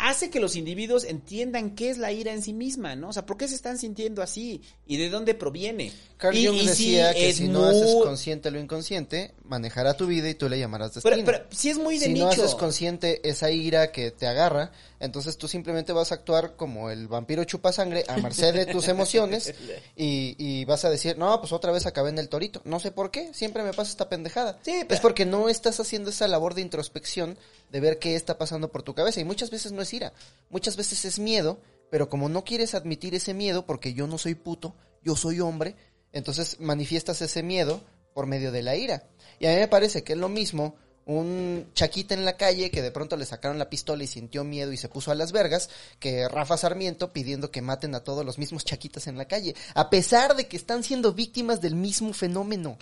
hace 0.00 0.30
que 0.30 0.40
los 0.40 0.56
individuos 0.56 1.04
entiendan 1.04 1.74
qué 1.74 1.90
es 1.90 1.98
la 1.98 2.12
ira 2.12 2.32
en 2.32 2.42
sí 2.42 2.52
misma, 2.52 2.96
¿no? 2.96 3.08
O 3.08 3.12
sea, 3.12 3.24
¿por 3.24 3.36
qué 3.36 3.48
se 3.48 3.54
están 3.54 3.78
sintiendo 3.78 4.22
así? 4.22 4.60
¿Y 4.86 4.96
de 4.98 5.08
dónde 5.08 5.34
proviene? 5.34 5.92
Carl 6.16 6.36
Y- 6.36 6.46
Jung 6.46 6.56
y 6.56 6.60
sí, 6.60 6.66
decía 6.66 7.14
que 7.14 7.30
es 7.30 7.36
si 7.36 7.48
no 7.48 7.64
haces 7.64 7.94
consciente 8.02 8.50
lo 8.50 8.58
inconsciente, 8.60 9.32
manejará 9.44 9.94
tu 9.94 10.06
vida 10.06 10.28
y 10.28 10.34
tú 10.34 10.48
le 10.48 10.58
llamarás 10.58 10.94
destino. 10.94 11.16
pero 11.24 11.44
sí 11.50 11.70
es 11.70 11.78
muy 11.78 11.98
de 11.98 12.06
si 12.06 12.12
nicho. 12.12 12.26
no 12.26 12.30
haces 12.30 12.54
consciente 12.54 13.26
esa 13.28 13.50
ira 13.50 13.90
que 13.92 14.10
te 14.10 14.26
agarra, 14.26 14.70
entonces 15.00 15.38
tú 15.38 15.48
simplemente 15.48 15.92
vas 15.94 16.12
a 16.12 16.16
actuar 16.16 16.56
como 16.56 16.90
el 16.90 17.08
vampiro 17.08 17.42
chupa 17.44 17.72
sangre 17.72 18.04
a 18.06 18.18
merced 18.18 18.52
de 18.54 18.66
tus 18.66 18.86
emociones 18.88 19.54
y, 19.96 20.34
y 20.38 20.64
vas 20.66 20.84
a 20.84 20.90
decir, 20.90 21.16
no, 21.16 21.40
pues 21.40 21.52
otra 21.52 21.72
vez 21.72 21.86
acabé 21.86 22.10
en 22.10 22.18
el 22.18 22.28
torito. 22.28 22.60
No 22.64 22.80
sé 22.80 22.90
por 22.90 23.10
qué, 23.10 23.32
siempre 23.32 23.62
me 23.62 23.72
pasa 23.72 23.90
esta 23.92 24.08
pendejada. 24.10 24.58
Sí, 24.62 24.72
Es 24.72 24.84
pero- 24.86 25.00
porque 25.02 25.24
no 25.24 25.48
estás 25.48 25.80
haciendo 25.80 26.10
esa 26.10 26.28
labor 26.28 26.54
de 26.54 26.60
introspección 26.60 27.38
de 27.70 27.80
ver 27.80 27.98
qué 27.98 28.14
está 28.14 28.38
pasando 28.38 28.70
por 28.70 28.82
tu 28.82 28.94
cabeza. 28.94 29.20
Y 29.20 29.24
muchas 29.24 29.50
veces 29.50 29.72
no 29.72 29.82
es 29.82 29.92
ira, 29.92 30.12
muchas 30.48 30.76
veces 30.76 31.04
es 31.04 31.18
miedo, 31.18 31.58
pero 31.90 32.08
como 32.08 32.28
no 32.28 32.44
quieres 32.44 32.74
admitir 32.74 33.14
ese 33.14 33.34
miedo 33.34 33.66
porque 33.66 33.94
yo 33.94 34.06
no 34.06 34.18
soy 34.18 34.34
puto, 34.34 34.74
yo 35.02 35.16
soy 35.16 35.40
hombre, 35.40 35.76
entonces 36.12 36.58
manifiestas 36.60 37.22
ese 37.22 37.42
miedo 37.42 37.82
por 38.14 38.26
medio 38.26 38.52
de 38.52 38.62
la 38.62 38.76
ira. 38.76 39.04
Y 39.38 39.46
a 39.46 39.50
mí 39.50 39.56
me 39.56 39.68
parece 39.68 40.02
que 40.02 40.12
es 40.12 40.18
lo 40.18 40.28
mismo 40.28 40.74
un 41.06 41.70
chaquita 41.74 42.14
en 42.14 42.24
la 42.24 42.36
calle 42.36 42.70
que 42.70 42.82
de 42.82 42.92
pronto 42.92 43.16
le 43.16 43.26
sacaron 43.26 43.58
la 43.58 43.68
pistola 43.68 44.04
y 44.04 44.06
sintió 44.06 44.44
miedo 44.44 44.72
y 44.72 44.76
se 44.76 44.88
puso 44.88 45.10
a 45.10 45.14
las 45.14 45.32
vergas, 45.32 45.68
que 45.98 46.28
Rafa 46.28 46.56
Sarmiento 46.56 47.12
pidiendo 47.12 47.50
que 47.50 47.62
maten 47.62 47.94
a 47.94 48.04
todos 48.04 48.24
los 48.24 48.38
mismos 48.38 48.64
chaquitas 48.64 49.06
en 49.06 49.18
la 49.18 49.26
calle, 49.26 49.54
a 49.74 49.90
pesar 49.90 50.36
de 50.36 50.46
que 50.46 50.56
están 50.56 50.84
siendo 50.84 51.12
víctimas 51.12 51.60
del 51.60 51.74
mismo 51.74 52.12
fenómeno. 52.12 52.78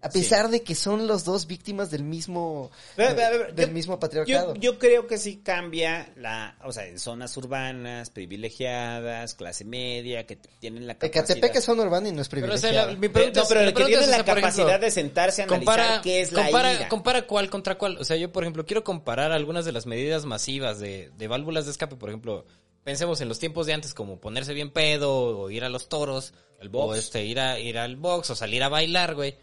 A 0.00 0.10
pesar 0.10 0.48
de 0.48 0.62
que 0.62 0.76
son 0.76 1.08
los 1.08 1.24
dos 1.24 1.48
víctimas 1.48 1.90
del 1.90 2.04
mismo 2.04 2.70
Pero, 2.94 3.16
pero, 3.16 3.30
pero, 3.46 3.52
del 3.52 3.66
yo- 3.66 3.72
mismo 3.72 3.98
patriarcado. 3.98 4.54
Yo, 4.54 4.60
yo 4.60 4.78
creo 4.78 5.08
que 5.08 5.18
sí 5.18 5.38
cambia 5.42 6.12
la, 6.16 6.56
o 6.64 6.70
sea, 6.72 6.86
en 6.86 7.00
zonas 7.00 7.36
urbanas, 7.36 8.08
privilegiadas, 8.10 9.34
clase 9.34 9.64
media, 9.64 10.26
que 10.26 10.36
tienen 10.36 10.86
la 10.86 10.94
capacidad. 10.94 11.24
Ecatepec 11.24 11.56
es 11.56 11.64
zona 11.64 11.82
urbana 11.82 12.08
y 12.08 12.12
no 12.12 12.22
es 12.22 12.28
Pero, 12.28 12.46
o 12.46 12.56
sea, 12.56 12.70
privilegiada. 12.70 12.92
la- 12.92 12.98
mi 12.98 13.08
Pero, 13.08 13.12
pregunta 13.12 13.40
no, 13.40 13.48
pero 13.48 13.60
mi 13.60 13.66
el 13.66 13.74
que 13.74 13.84
tiene 13.84 14.02
es, 14.04 14.08
la 14.08 14.14
o 14.14 14.16
sea, 14.16 14.24
por 14.24 14.38
ejemplo, 14.38 14.56
capacidad 14.64 14.80
de 14.80 14.90
sentarse 14.90 15.42
a 15.42 15.44
analizar 15.46 15.76
compara, 15.76 16.00
qué 16.02 16.20
es 16.20 16.32
la 16.32 16.42
compara, 16.44 16.72
ira. 16.74 16.88
compara 16.88 17.26
cuál 17.26 17.50
contra 17.50 17.78
cuál. 17.78 17.98
O 17.98 18.04
sea, 18.04 18.16
yo, 18.16 18.32
por 18.32 18.44
ejemplo, 18.44 18.64
quiero 18.66 18.84
comparar 18.84 19.32
algunas 19.32 19.64
de 19.64 19.72
las 19.72 19.86
medidas 19.86 20.24
masivas 20.24 20.78
de, 20.78 21.10
de 21.16 21.28
válvulas 21.28 21.64
de 21.64 21.72
escape. 21.72 21.96
Por 21.96 22.08
ejemplo, 22.08 22.46
pensemos 22.84 23.20
en 23.20 23.28
los 23.28 23.38
tiempos 23.38 23.66
de 23.66 23.74
antes, 23.74 23.94
como 23.94 24.20
ponerse 24.20 24.54
bien 24.54 24.70
pedo, 24.70 25.12
o 25.40 25.50
ir 25.50 25.64
a 25.64 25.68
los 25.68 25.88
toros, 25.88 26.34
El 26.60 26.68
box. 26.68 26.88
o 26.88 26.94
este, 26.94 27.24
ir, 27.24 27.40
a, 27.40 27.58
ir 27.58 27.78
al 27.78 27.96
box, 27.96 28.30
o 28.30 28.36
salir 28.36 28.62
a 28.62 28.68
bailar, 28.68 29.14
güey. 29.16 29.36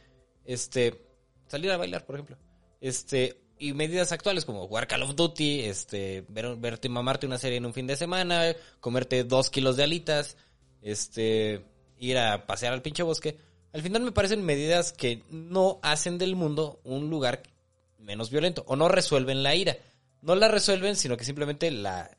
Este, 0.45 1.01
salir 1.47 1.71
a 1.71 1.77
bailar, 1.77 2.05
por 2.05 2.15
ejemplo. 2.15 2.37
Este, 2.81 3.41
y 3.57 3.73
medidas 3.73 4.11
actuales 4.11 4.45
como 4.45 4.67
jugar 4.67 4.87
Call 4.87 5.03
of 5.03 5.15
Duty, 5.15 5.61
este, 5.61 6.25
ver, 6.29 6.55
verte 6.57 6.89
mamarte 6.89 7.25
una 7.25 7.37
serie 7.37 7.57
en 7.57 7.65
un 7.65 7.73
fin 7.73 7.87
de 7.87 7.95
semana, 7.95 8.55
comerte 8.79 9.23
dos 9.23 9.49
kilos 9.49 9.77
de 9.77 9.83
alitas, 9.83 10.37
este, 10.81 11.65
ir 11.97 12.17
a 12.17 12.45
pasear 12.45 12.73
al 12.73 12.81
pinche 12.81 13.03
bosque. 13.03 13.37
Al 13.73 13.81
final 13.81 14.03
me 14.03 14.11
parecen 14.11 14.43
medidas 14.43 14.93
que 14.93 15.23
no 15.29 15.79
hacen 15.81 16.17
del 16.17 16.35
mundo 16.35 16.79
un 16.83 17.09
lugar 17.09 17.43
menos 17.99 18.29
violento 18.29 18.63
o 18.67 18.75
no 18.75 18.87
resuelven 18.87 19.43
la 19.43 19.55
ira. 19.55 19.77
No 20.21 20.35
la 20.35 20.47
resuelven, 20.47 20.95
sino 20.95 21.17
que 21.17 21.25
simplemente 21.25 21.69
la, 21.71 22.09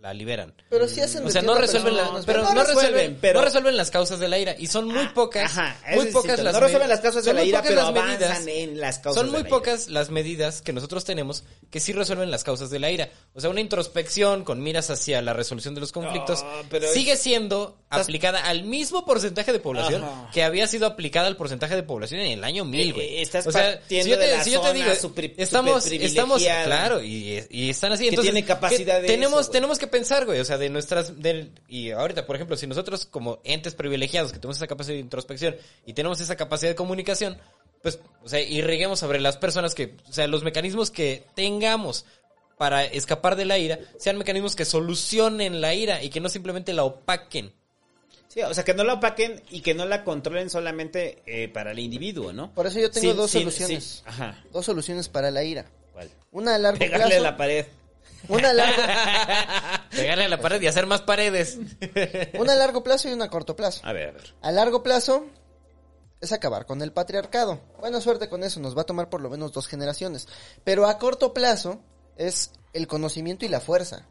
la 0.00 0.14
liberan. 0.14 0.54
Pero 0.70 0.86
sí 0.86 1.00
hacen 1.00 1.22
O 1.22 1.26
de 1.26 1.32
sea, 1.32 1.42
no 1.42 1.56
resuelven, 1.56 1.96
la- 1.96 2.22
pero 2.24 2.42
no 2.42 2.54
no, 2.54 2.60
resuelven, 2.60 2.66
resuelven, 2.92 3.18
pero- 3.20 3.40
no 3.40 3.44
resuelven 3.44 3.76
las 3.76 3.90
causas 3.90 4.20
de 4.20 4.28
la 4.28 4.38
ira. 4.38 4.54
Y 4.56 4.68
son 4.68 4.86
muy 4.86 5.08
pocas, 5.08 5.44
Ajá, 5.50 5.76
muy 5.94 6.06
pocas 6.06 6.38
las 6.38 6.54
No 6.54 6.60
resuelven 6.60 6.88
las 6.88 7.00
causas 7.00 7.24
de 7.24 7.32
la 7.34 7.44
ira, 7.44 7.62
pero 7.62 7.80
avanzan 7.82 8.48
en 8.48 8.78
las 8.80 9.00
causas 9.00 9.18
Son 9.20 9.26
de 9.26 9.32
muy 9.32 9.40
ira. 9.40 9.48
pocas 9.50 9.88
las 9.88 10.10
medidas 10.10 10.62
que 10.62 10.72
nosotros 10.72 11.04
tenemos 11.04 11.42
que 11.70 11.80
sí 11.80 11.92
resuelven 11.92 12.30
las 12.30 12.44
causas 12.44 12.70
de 12.70 12.78
la 12.78 12.90
ira. 12.92 13.08
O 13.34 13.40
sea, 13.40 13.50
una 13.50 13.60
introspección 13.60 14.44
con 14.44 14.62
miras 14.62 14.88
hacia 14.90 15.20
la 15.20 15.32
resolución 15.32 15.74
de 15.74 15.80
los 15.80 15.90
conflictos 15.90 16.44
pero 16.70 16.86
es- 16.86 16.92
sigue 16.92 17.16
siendo 17.16 17.76
aplicada 17.90 18.40
al 18.46 18.62
mismo 18.64 19.04
porcentaje 19.04 19.52
de 19.52 19.58
población 19.58 20.04
Ajá. 20.04 20.30
que 20.32 20.44
había 20.44 20.66
sido 20.68 20.86
aplicada 20.86 21.26
al 21.26 21.36
porcentaje 21.36 21.74
de 21.74 21.82
población 21.82 22.20
en 22.20 22.26
el 22.38 22.44
año 22.44 22.64
1000, 22.64 22.92
güey. 22.94 23.16
Eh, 23.16 23.22
estás 23.22 23.46
o 23.48 23.50
sea, 23.52 23.62
partiendo 23.78 24.16
de 24.16 24.26
la 24.28 24.44
zona 24.44 24.94
supri- 24.94 25.34
estamos, 25.38 25.82
superprivilegiada. 25.82 26.06
estamos, 26.06 26.42
claro, 26.66 27.02
y, 27.02 27.42
y 27.50 27.70
están 27.70 27.90
así. 27.92 28.06
Entonces, 28.08 28.32
tiene 28.32 28.46
capacidad 28.46 29.00
de 29.00 29.06
tenemos, 29.08 29.50
tenemos 29.50 29.78
que 29.78 29.87
pensar, 29.88 30.24
güey, 30.26 30.40
o 30.40 30.44
sea, 30.44 30.58
de 30.58 30.68
nuestras, 30.70 31.20
del, 31.20 31.52
y 31.68 31.90
ahorita, 31.90 32.26
por 32.26 32.36
ejemplo, 32.36 32.56
si 32.56 32.66
nosotros 32.66 33.06
como 33.06 33.40
entes 33.44 33.74
privilegiados 33.74 34.32
que 34.32 34.38
tenemos 34.38 34.56
esa 34.56 34.66
capacidad 34.66 34.94
de 34.94 35.00
introspección 35.00 35.56
y 35.86 35.92
tenemos 35.92 36.20
esa 36.20 36.36
capacidad 36.36 36.70
de 36.70 36.76
comunicación, 36.76 37.38
pues, 37.82 38.00
o 38.24 38.28
sea, 38.28 38.40
irriguemos 38.40 38.98
sobre 39.00 39.20
las 39.20 39.36
personas 39.36 39.74
que, 39.74 39.96
o 40.08 40.12
sea, 40.12 40.26
los 40.26 40.42
mecanismos 40.44 40.90
que 40.90 41.24
tengamos 41.34 42.04
para 42.56 42.84
escapar 42.84 43.36
de 43.36 43.44
la 43.44 43.58
ira 43.58 43.78
sean 43.98 44.18
mecanismos 44.18 44.56
que 44.56 44.64
solucionen 44.64 45.60
la 45.60 45.74
ira 45.74 46.02
y 46.02 46.10
que 46.10 46.20
no 46.20 46.28
simplemente 46.28 46.72
la 46.72 46.84
opaquen. 46.84 47.52
Sí, 48.26 48.42
o 48.42 48.52
sea, 48.52 48.64
que 48.64 48.74
no 48.74 48.84
la 48.84 48.94
opaquen 48.94 49.42
y 49.48 49.62
que 49.62 49.74
no 49.74 49.86
la 49.86 50.04
controlen 50.04 50.50
solamente 50.50 51.22
eh, 51.24 51.48
para 51.48 51.70
el 51.70 51.78
individuo, 51.78 52.32
¿no? 52.32 52.52
Por 52.52 52.66
eso 52.66 52.78
yo 52.78 52.90
tengo 52.90 53.14
dos 53.14 53.30
soluciones. 53.30 54.02
ajá. 54.04 54.44
Dos 54.52 54.66
soluciones 54.66 55.08
para 55.08 55.30
la 55.30 55.44
ira. 55.44 55.64
¿Cuál? 55.94 56.10
Una 56.32 56.56
a 56.56 56.58
largo 56.58 56.78
Pegarle 56.78 57.04
a 57.04 57.08
plazo. 57.08 57.22
la 57.22 57.36
pared. 57.36 57.66
Una 58.26 58.50
a 58.50 58.52
largo, 58.52 58.82
Pegarle 59.90 60.24
a 60.24 60.28
la 60.28 60.40
pared 60.40 60.60
y 60.60 60.66
hacer 60.66 60.86
más 60.86 61.02
paredes. 61.02 61.58
una 62.38 62.52
a 62.52 62.56
largo 62.56 62.82
plazo 62.82 63.08
y 63.08 63.12
una 63.12 63.26
a 63.26 63.30
corto 63.30 63.54
plazo. 63.54 63.80
A 63.84 63.92
ver, 63.92 64.08
a 64.08 64.12
ver. 64.12 64.34
A 64.42 64.52
largo 64.52 64.82
plazo 64.82 65.26
es 66.20 66.32
acabar 66.32 66.66
con 66.66 66.82
el 66.82 66.92
patriarcado. 66.92 67.60
Buena 67.78 68.00
suerte 68.00 68.28
con 68.28 68.42
eso, 68.42 68.60
nos 68.60 68.76
va 68.76 68.82
a 68.82 68.86
tomar 68.86 69.08
por 69.08 69.20
lo 69.20 69.30
menos 69.30 69.52
dos 69.52 69.68
generaciones. 69.68 70.26
Pero 70.64 70.86
a 70.86 70.98
corto 70.98 71.32
plazo 71.32 71.80
es 72.16 72.52
el 72.72 72.86
conocimiento 72.86 73.44
y 73.44 73.48
la 73.48 73.60
fuerza. 73.60 74.06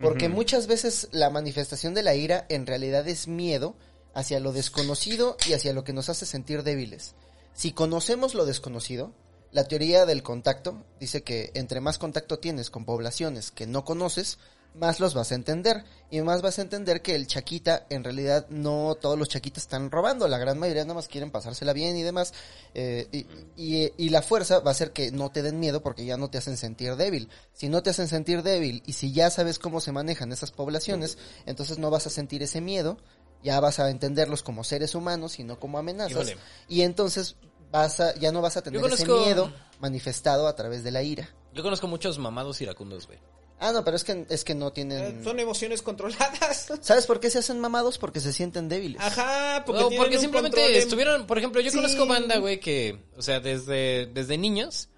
Porque 0.00 0.28
muchas 0.28 0.66
veces 0.66 1.08
la 1.12 1.30
manifestación 1.30 1.94
de 1.94 2.02
la 2.02 2.14
ira 2.14 2.46
en 2.48 2.66
realidad 2.66 3.06
es 3.06 3.28
miedo 3.28 3.76
hacia 4.12 4.40
lo 4.40 4.52
desconocido 4.52 5.36
y 5.48 5.52
hacia 5.52 5.72
lo 5.72 5.84
que 5.84 5.92
nos 5.92 6.08
hace 6.08 6.26
sentir 6.26 6.64
débiles. 6.64 7.14
Si 7.54 7.72
conocemos 7.72 8.34
lo 8.34 8.44
desconocido, 8.44 9.12
la 9.54 9.64
teoría 9.64 10.04
del 10.04 10.22
contacto 10.22 10.84
dice 11.00 11.22
que 11.22 11.50
entre 11.54 11.80
más 11.80 11.96
contacto 11.96 12.38
tienes 12.38 12.68
con 12.70 12.84
poblaciones 12.84 13.50
que 13.50 13.66
no 13.66 13.84
conoces, 13.84 14.36
más 14.74 14.98
los 14.98 15.14
vas 15.14 15.30
a 15.30 15.36
entender. 15.36 15.84
Y 16.10 16.20
más 16.22 16.42
vas 16.42 16.58
a 16.58 16.62
entender 16.62 17.00
que 17.02 17.14
el 17.14 17.28
chaquita, 17.28 17.86
en 17.90 18.02
realidad, 18.02 18.46
no 18.50 18.96
todos 19.00 19.16
los 19.18 19.28
chaquitas 19.28 19.62
están 19.64 19.90
robando. 19.90 20.26
La 20.28 20.38
gran 20.38 20.58
mayoría 20.58 20.82
nada 20.82 20.94
más 20.94 21.06
quieren 21.08 21.30
pasársela 21.30 21.72
bien 21.72 21.96
y 21.96 22.02
demás. 22.02 22.34
Eh, 22.74 23.06
y, 23.12 23.26
y- 23.56 23.92
y 23.96 24.08
la 24.10 24.22
fuerza 24.22 24.58
va 24.58 24.70
a 24.70 24.72
hacer 24.72 24.90
que 24.92 25.12
no 25.12 25.30
te 25.30 25.42
den 25.42 25.60
miedo 25.60 25.80
porque 25.82 26.04
ya 26.04 26.16
no 26.16 26.28
te 26.30 26.38
hacen 26.38 26.56
sentir 26.56 26.96
débil. 26.96 27.28
Si 27.52 27.68
no 27.68 27.82
te 27.84 27.90
hacen 27.90 28.08
sentir 28.08 28.42
débil 28.42 28.82
y 28.86 28.94
si 28.94 29.12
ya 29.12 29.30
sabes 29.30 29.60
cómo 29.60 29.80
se 29.80 29.92
manejan 29.92 30.32
esas 30.32 30.50
poblaciones, 30.50 31.18
entonces 31.46 31.78
no 31.78 31.90
vas 31.90 32.08
a 32.08 32.10
sentir 32.10 32.42
ese 32.42 32.60
miedo. 32.60 32.98
Ya 33.44 33.60
vas 33.60 33.78
a 33.78 33.90
entenderlos 33.90 34.42
como 34.42 34.64
seres 34.64 34.94
humanos 34.96 35.38
y 35.38 35.44
no 35.44 35.60
como 35.60 35.78
amenazas. 35.78 36.10
Híjole. 36.12 36.36
Y 36.68 36.82
entonces 36.82 37.36
vas 37.78 38.00
a, 38.00 38.14
ya 38.16 38.30
no 38.32 38.40
vas 38.40 38.56
a 38.56 38.62
tener 38.62 38.84
ese 38.84 39.06
miedo 39.06 39.52
manifestado 39.80 40.46
a 40.46 40.54
través 40.56 40.84
de 40.84 40.90
la 40.90 41.02
ira. 41.02 41.28
Yo 41.52 41.62
conozco 41.62 41.86
muchos 41.88 42.18
mamados 42.18 42.60
iracundos, 42.60 43.06
güey. 43.06 43.18
Ah, 43.60 43.72
no, 43.72 43.84
pero 43.84 43.96
es 43.96 44.04
que, 44.04 44.26
es 44.28 44.44
que 44.44 44.54
no 44.54 44.72
tienen... 44.72 45.20
Eh, 45.20 45.24
Son 45.24 45.38
emociones 45.38 45.80
controladas. 45.82 46.68
¿Sabes 46.80 47.06
por 47.06 47.20
qué 47.20 47.30
se 47.30 47.38
hacen 47.38 47.60
mamados? 47.60 47.98
Porque 47.98 48.20
se 48.20 48.32
sienten 48.32 48.68
débiles. 48.68 49.00
Ajá, 49.00 49.62
porque, 49.64 49.80
No, 49.82 49.90
porque 49.96 50.18
simplemente 50.18 50.60
de- 50.60 50.78
estuvieron, 50.78 51.26
por 51.26 51.38
ejemplo, 51.38 51.60
yo 51.60 51.70
Sí. 51.70 51.76
conozco 51.76 52.06
banda, 52.06 52.38
güey, 52.38 52.58
que, 52.60 52.98
o 53.16 53.22
sea, 53.22 53.40
desde, 53.40 54.06
desde 54.06 54.38
niños 54.38 54.88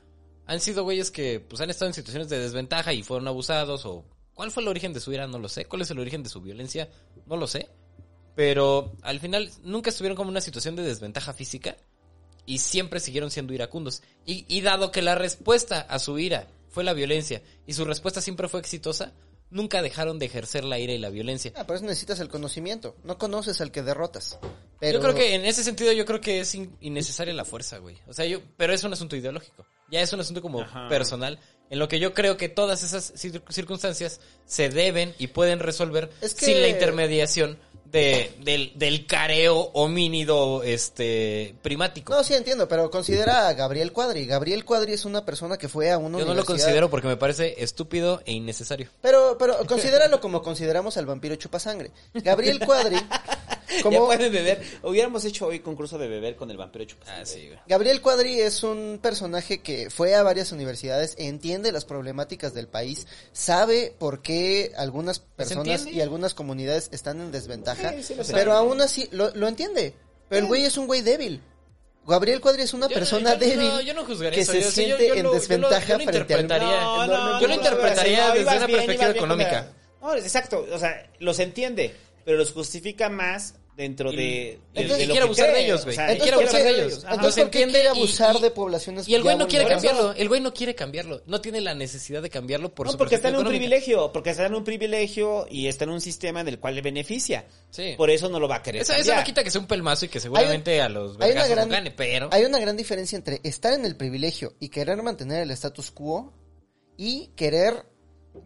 han 0.47 0.61
sido 0.61 0.85
güeyes 0.85 1.11
que 1.11 1.41
pues 1.41 1.61
han 1.61 1.71
estado 1.71 1.89
en 1.89 1.95
situaciones 1.95 2.29
de 2.29 2.39
desventaja 2.39 2.93
y 2.93 3.03
fueron 3.03 3.27
abusados 3.29 3.85
o 3.85 4.05
cuál 4.35 4.51
fue 4.51 4.63
el 4.63 4.69
origen 4.69 4.93
de 4.93 5.01
su 5.01 5.13
ira, 5.13 5.27
no 5.27 5.39
lo 5.39 5.49
sé, 5.49 5.65
cuál 5.67 5.83
es 5.83 5.91
el 5.91 5.99
origen 5.99 6.23
de 6.23 6.29
su 6.31 6.41
violencia, 6.41 6.89
no 7.27 7.37
lo 7.37 7.47
sé, 7.47 7.69
pero 8.35 8.93
al 9.03 9.19
final 9.21 9.51
nunca 9.65 9.91
estuvieron 9.91 10.17
como 10.17 10.29
en 10.29 10.33
una 10.35 10.41
situación 10.41 10.77
de 10.77 10.83
desventaja 10.83 11.33
física 11.33 11.77
y 12.47 12.59
siempre 12.59 13.01
siguieron 13.01 13.31
siendo 13.31 13.53
iracundos. 13.53 14.03
Y, 14.25 14.45
y 14.49 14.61
dado 14.63 14.91
que 14.93 15.03
la 15.03 15.15
respuesta 15.17 15.81
a 15.81 15.99
su 15.99 16.19
ira 16.19 16.47
fue 16.71 16.85
la 16.85 16.93
violencia 16.95 17.43
y 17.67 17.73
su 17.75 17.85
respuesta 17.85 18.21
siempre 18.21 18.49
fue 18.49 18.61
exitosa, 18.61 19.13
nunca 19.51 19.83
dejaron 19.83 20.19
de 20.19 20.27
ejercer 20.27 20.65
la 20.65 20.79
ira 20.79 20.93
y 20.93 20.99
la 20.99 21.11
violencia. 21.11 21.53
Ah, 21.57 21.67
por 21.67 21.77
eso 21.77 21.85
necesitas 21.85 22.21
el 22.21 22.29
conocimiento. 22.29 22.97
No 23.05 23.19
conoces 23.19 23.61
al 23.61 23.71
que 23.73 23.83
derrotas. 23.83 24.39
Pero... 24.81 24.99
Yo 24.99 25.03
creo 25.03 25.15
que 25.15 25.35
en 25.35 25.45
ese 25.45 25.63
sentido 25.65 25.93
yo 25.93 26.05
creo 26.05 26.21
que 26.21 26.41
es 26.41 26.55
in- 26.55 26.77
innecesaria 26.81 27.33
la 27.35 27.45
fuerza, 27.45 27.79
güey. 27.79 27.97
O 28.07 28.13
sea, 28.13 28.27
yo, 28.27 28.41
pero 28.57 28.73
es 28.75 28.83
un 28.85 28.93
asunto 28.93 29.17
ideológico. 29.17 29.67
Ya 29.91 30.01
es 30.01 30.13
un 30.13 30.21
asunto 30.21 30.43
como 30.43 30.63
Ajá. 30.63 30.89
personal 30.89 31.39
en 31.71 31.79
lo 31.79 31.89
que 31.89 31.99
yo 32.01 32.13
creo 32.13 32.37
que 32.37 32.49
todas 32.49 32.83
esas 32.83 33.15
cir- 33.15 33.43
circunstancias 33.49 34.21
se 34.45 34.69
deben 34.69 35.15
y 35.19 35.29
pueden 35.29 35.61
resolver 35.61 36.11
Es 36.21 36.35
que- 36.35 36.47
sin 36.47 36.61
la 36.61 36.69
intermediación 36.69 37.59
de, 37.91 38.35
del, 38.43 38.73
del 38.75 39.07
careo 39.07 39.57
homínido 39.75 40.63
este 40.63 41.55
primático. 41.63 42.15
No, 42.15 42.23
sí 42.23 42.35
entiendo, 42.35 42.69
pero 42.69 42.91
considera 42.91 43.49
a 43.49 43.55
Gabriel 43.55 43.93
Cuadri. 43.93 44.27
Gabriel 44.27 44.65
Cuadri 44.65 44.93
es 44.93 45.05
una 45.05 45.25
persona 45.25 45.57
que 45.57 45.69
fue 45.69 45.91
a 45.91 45.99
una 45.99 46.19
yo 46.19 46.25
no 46.25 46.35
lo 46.35 46.45
considero 46.45 46.91
porque 46.91 47.09
me 47.09 47.17
parece 47.17 47.63
estúpido 47.63 48.23
e 48.27 48.33
innecesario. 48.33 48.89
Pero, 49.01 49.37
pero 49.39 49.65
considéralo 49.67 50.21
como 50.21 50.43
consideramos 50.43 50.97
al 50.97 51.07
vampiro 51.07 51.37
chupasangre. 51.37 51.91
Gabriel 52.15 52.61
Cuadri, 52.61 52.97
Ya 53.77 53.83
como... 53.83 54.07
pueden 54.07 54.33
beber. 54.33 54.63
Hubiéramos 54.83 55.25
hecho 55.25 55.47
hoy 55.47 55.61
concurso 55.61 55.99
de 55.99 56.09
beber 56.09 56.37
con 56.37 56.51
el 56.51 56.57
vampiro 56.57 56.85
chupas. 56.85 57.09
Ah, 57.11 57.25
sí, 57.25 57.47
güey. 57.47 57.59
Gabriel 57.67 58.01
Cuadri 58.01 58.41
es 58.41 58.63
un 58.63 58.99
personaje 59.03 59.61
que 59.63 59.91
fue 59.91 60.15
a 60.15 60.23
varias 60.23 60.53
universidades, 60.53 61.15
entiende 61.19 61.73
las 61.73 61.85
problemáticas 61.85 62.55
del 62.55 62.69
país, 62.69 63.07
sabe 63.33 63.95
por 63.99 64.23
qué 64.23 64.73
algunas 64.77 65.19
personas 65.21 65.87
y 65.87 66.01
algunas 66.01 66.35
comunidades 66.35 66.89
están 66.93 67.21
en 67.21 67.33
desventaja, 67.33 67.93
Sí, 67.93 68.03
sí 68.03 68.15
lo 68.15 68.25
sé. 68.25 68.33
pero 68.33 68.53
aún 68.53 68.81
así 68.81 69.09
lo, 69.13 69.31
lo 69.35 69.49
entiende. 69.49 69.95
Pero 70.29 70.41
el 70.43 70.47
güey 70.47 70.65
es 70.65 70.77
un 70.77 70.87
güey 70.87 71.03
débil. 71.03 71.41
Gabriel 72.07 72.41
Cuadri 72.41 72.63
es 72.63 72.73
una 72.73 72.89
Yo- 72.89 72.95
persona 72.95 73.33
yo- 73.35 73.39
débil 73.41 73.69
no, 73.69 73.81
yo 73.81 73.95
no 73.95 74.07
que 74.07 74.13
eso. 74.41 74.53
se 74.53 74.61
Yo- 74.61 74.71
sí, 74.71 74.87
yo- 74.87 74.97
siente 74.97 75.09
yo 75.09 75.15
en 75.15 75.23
lo- 75.25 75.31
yo 75.31 75.33
lo- 75.33 75.35
desventaja 75.41 75.87
yo 75.87 75.99
lo 75.99 76.05
frente 76.05 76.35
al 76.35 76.41
interpretaría- 76.43 77.05
enorme 77.05 77.41
yo 77.41 77.49
lo 77.49 77.55
interpretaría 77.55 78.29
no, 78.29 78.35
desde 78.35 78.57
una 78.57 78.67
bien, 78.67 78.77
perspectiva 78.79 79.11
económica. 79.11 79.73
No, 80.01 80.15
exacto, 80.15 80.67
o 80.73 80.79
sea, 80.79 81.11
los 81.19 81.39
entiende, 81.41 81.95
pero 82.25 82.39
los 82.39 82.53
justifica 82.53 83.09
más 83.09 83.55
dentro 83.77 84.11
Y- 84.11 84.17
de, 84.17 84.23
de- 84.73 84.83
de 84.83 84.89
lo 84.89 84.95
quiere 84.97 85.13
que 85.13 85.19
abusar 85.21 85.47
de 85.49 85.53
cree, 85.53 85.65
ellos, 85.67 85.85
güey. 85.85 85.93
o 85.93 85.97
sea, 85.97 86.09
Y 86.09 86.13
Entonces, 86.13 86.23
quiere 86.23 86.37
¿por 86.37 86.57
abusar 86.57 86.63
de 86.63 86.81
ellos. 86.87 87.05
Ajá. 87.05 87.15
entonces, 87.15 87.43
¿por 87.45 87.51
qué 87.51 87.59
entiende 87.59 87.73
quiere 87.81 87.89
abusar 87.91 88.37
y- 88.37 88.41
de 88.41 88.51
poblaciones 88.51 89.09
Y 89.09 89.15
el 89.15 89.23
güey 89.23 89.37
no 89.37 89.47
quiere 89.49 89.67
cambiarlo. 89.67 90.13
El 90.15 90.29
güey 90.29 90.41
no 90.41 90.55
quiere 90.55 90.75
cambiarlo. 90.75 91.23
No 91.27 91.41
tiene 91.43 91.61
la 91.61 91.75
necesidad 91.75 92.23
de 92.23 92.31
cambiarlo 92.31 92.75
por 92.75 92.87
no, 92.87 92.93
su 92.93 92.99
porque 92.99 93.17
está 93.17 93.29
en 93.29 93.35
un 93.35 93.41
económica. 93.43 93.59
privilegio, 93.61 94.13
porque 94.13 94.31
está 94.31 94.47
en 94.47 94.55
un 94.55 94.65
privilegio 94.65 95.47
y 95.51 95.67
está 95.67 95.85
en 95.85 95.91
un 95.91 96.01
sistema 96.01 96.41
en 96.41 96.49
el 96.49 96.59
cual 96.59 96.75
le 96.75 96.81
beneficia. 96.81 97.45
Sí. 97.71 97.95
Por 97.99 98.09
eso 98.09 98.29
no 98.31 98.41
lo 98.41 98.49
va 98.49 98.57
a 98.57 98.63
querer 98.63 98.81
Eso, 98.83 98.93
eso 98.95 99.01
cambiar. 99.01 99.19
no 99.19 99.25
quita 99.25 99.45
que 99.45 99.51
sea 99.51 99.61
un 99.61 99.67
pelmazo 99.67 100.07
y 100.07 100.09
que 100.09 100.21
seguramente 100.21 100.81
a 100.81 100.89
los 100.89 101.21
hay 101.21 101.33
una 101.33 101.47
gran- 101.47 101.69
no 101.69 101.75
gane, 101.75 101.91
pero... 101.91 102.31
Hay 102.33 102.45
una 102.47 102.59
gran 102.59 102.77
diferencia 102.79 103.17
entre 103.17 103.41
estar 103.45 103.75
en 103.75 103.85
el 103.85 103.95
privilegio 103.97 104.55
y 104.59 104.71
querer 104.71 105.03
mantener 105.03 105.43
el 105.43 105.51
status 105.51 105.91
quo 105.91 106.33
y 106.97 107.29
querer 107.37 107.85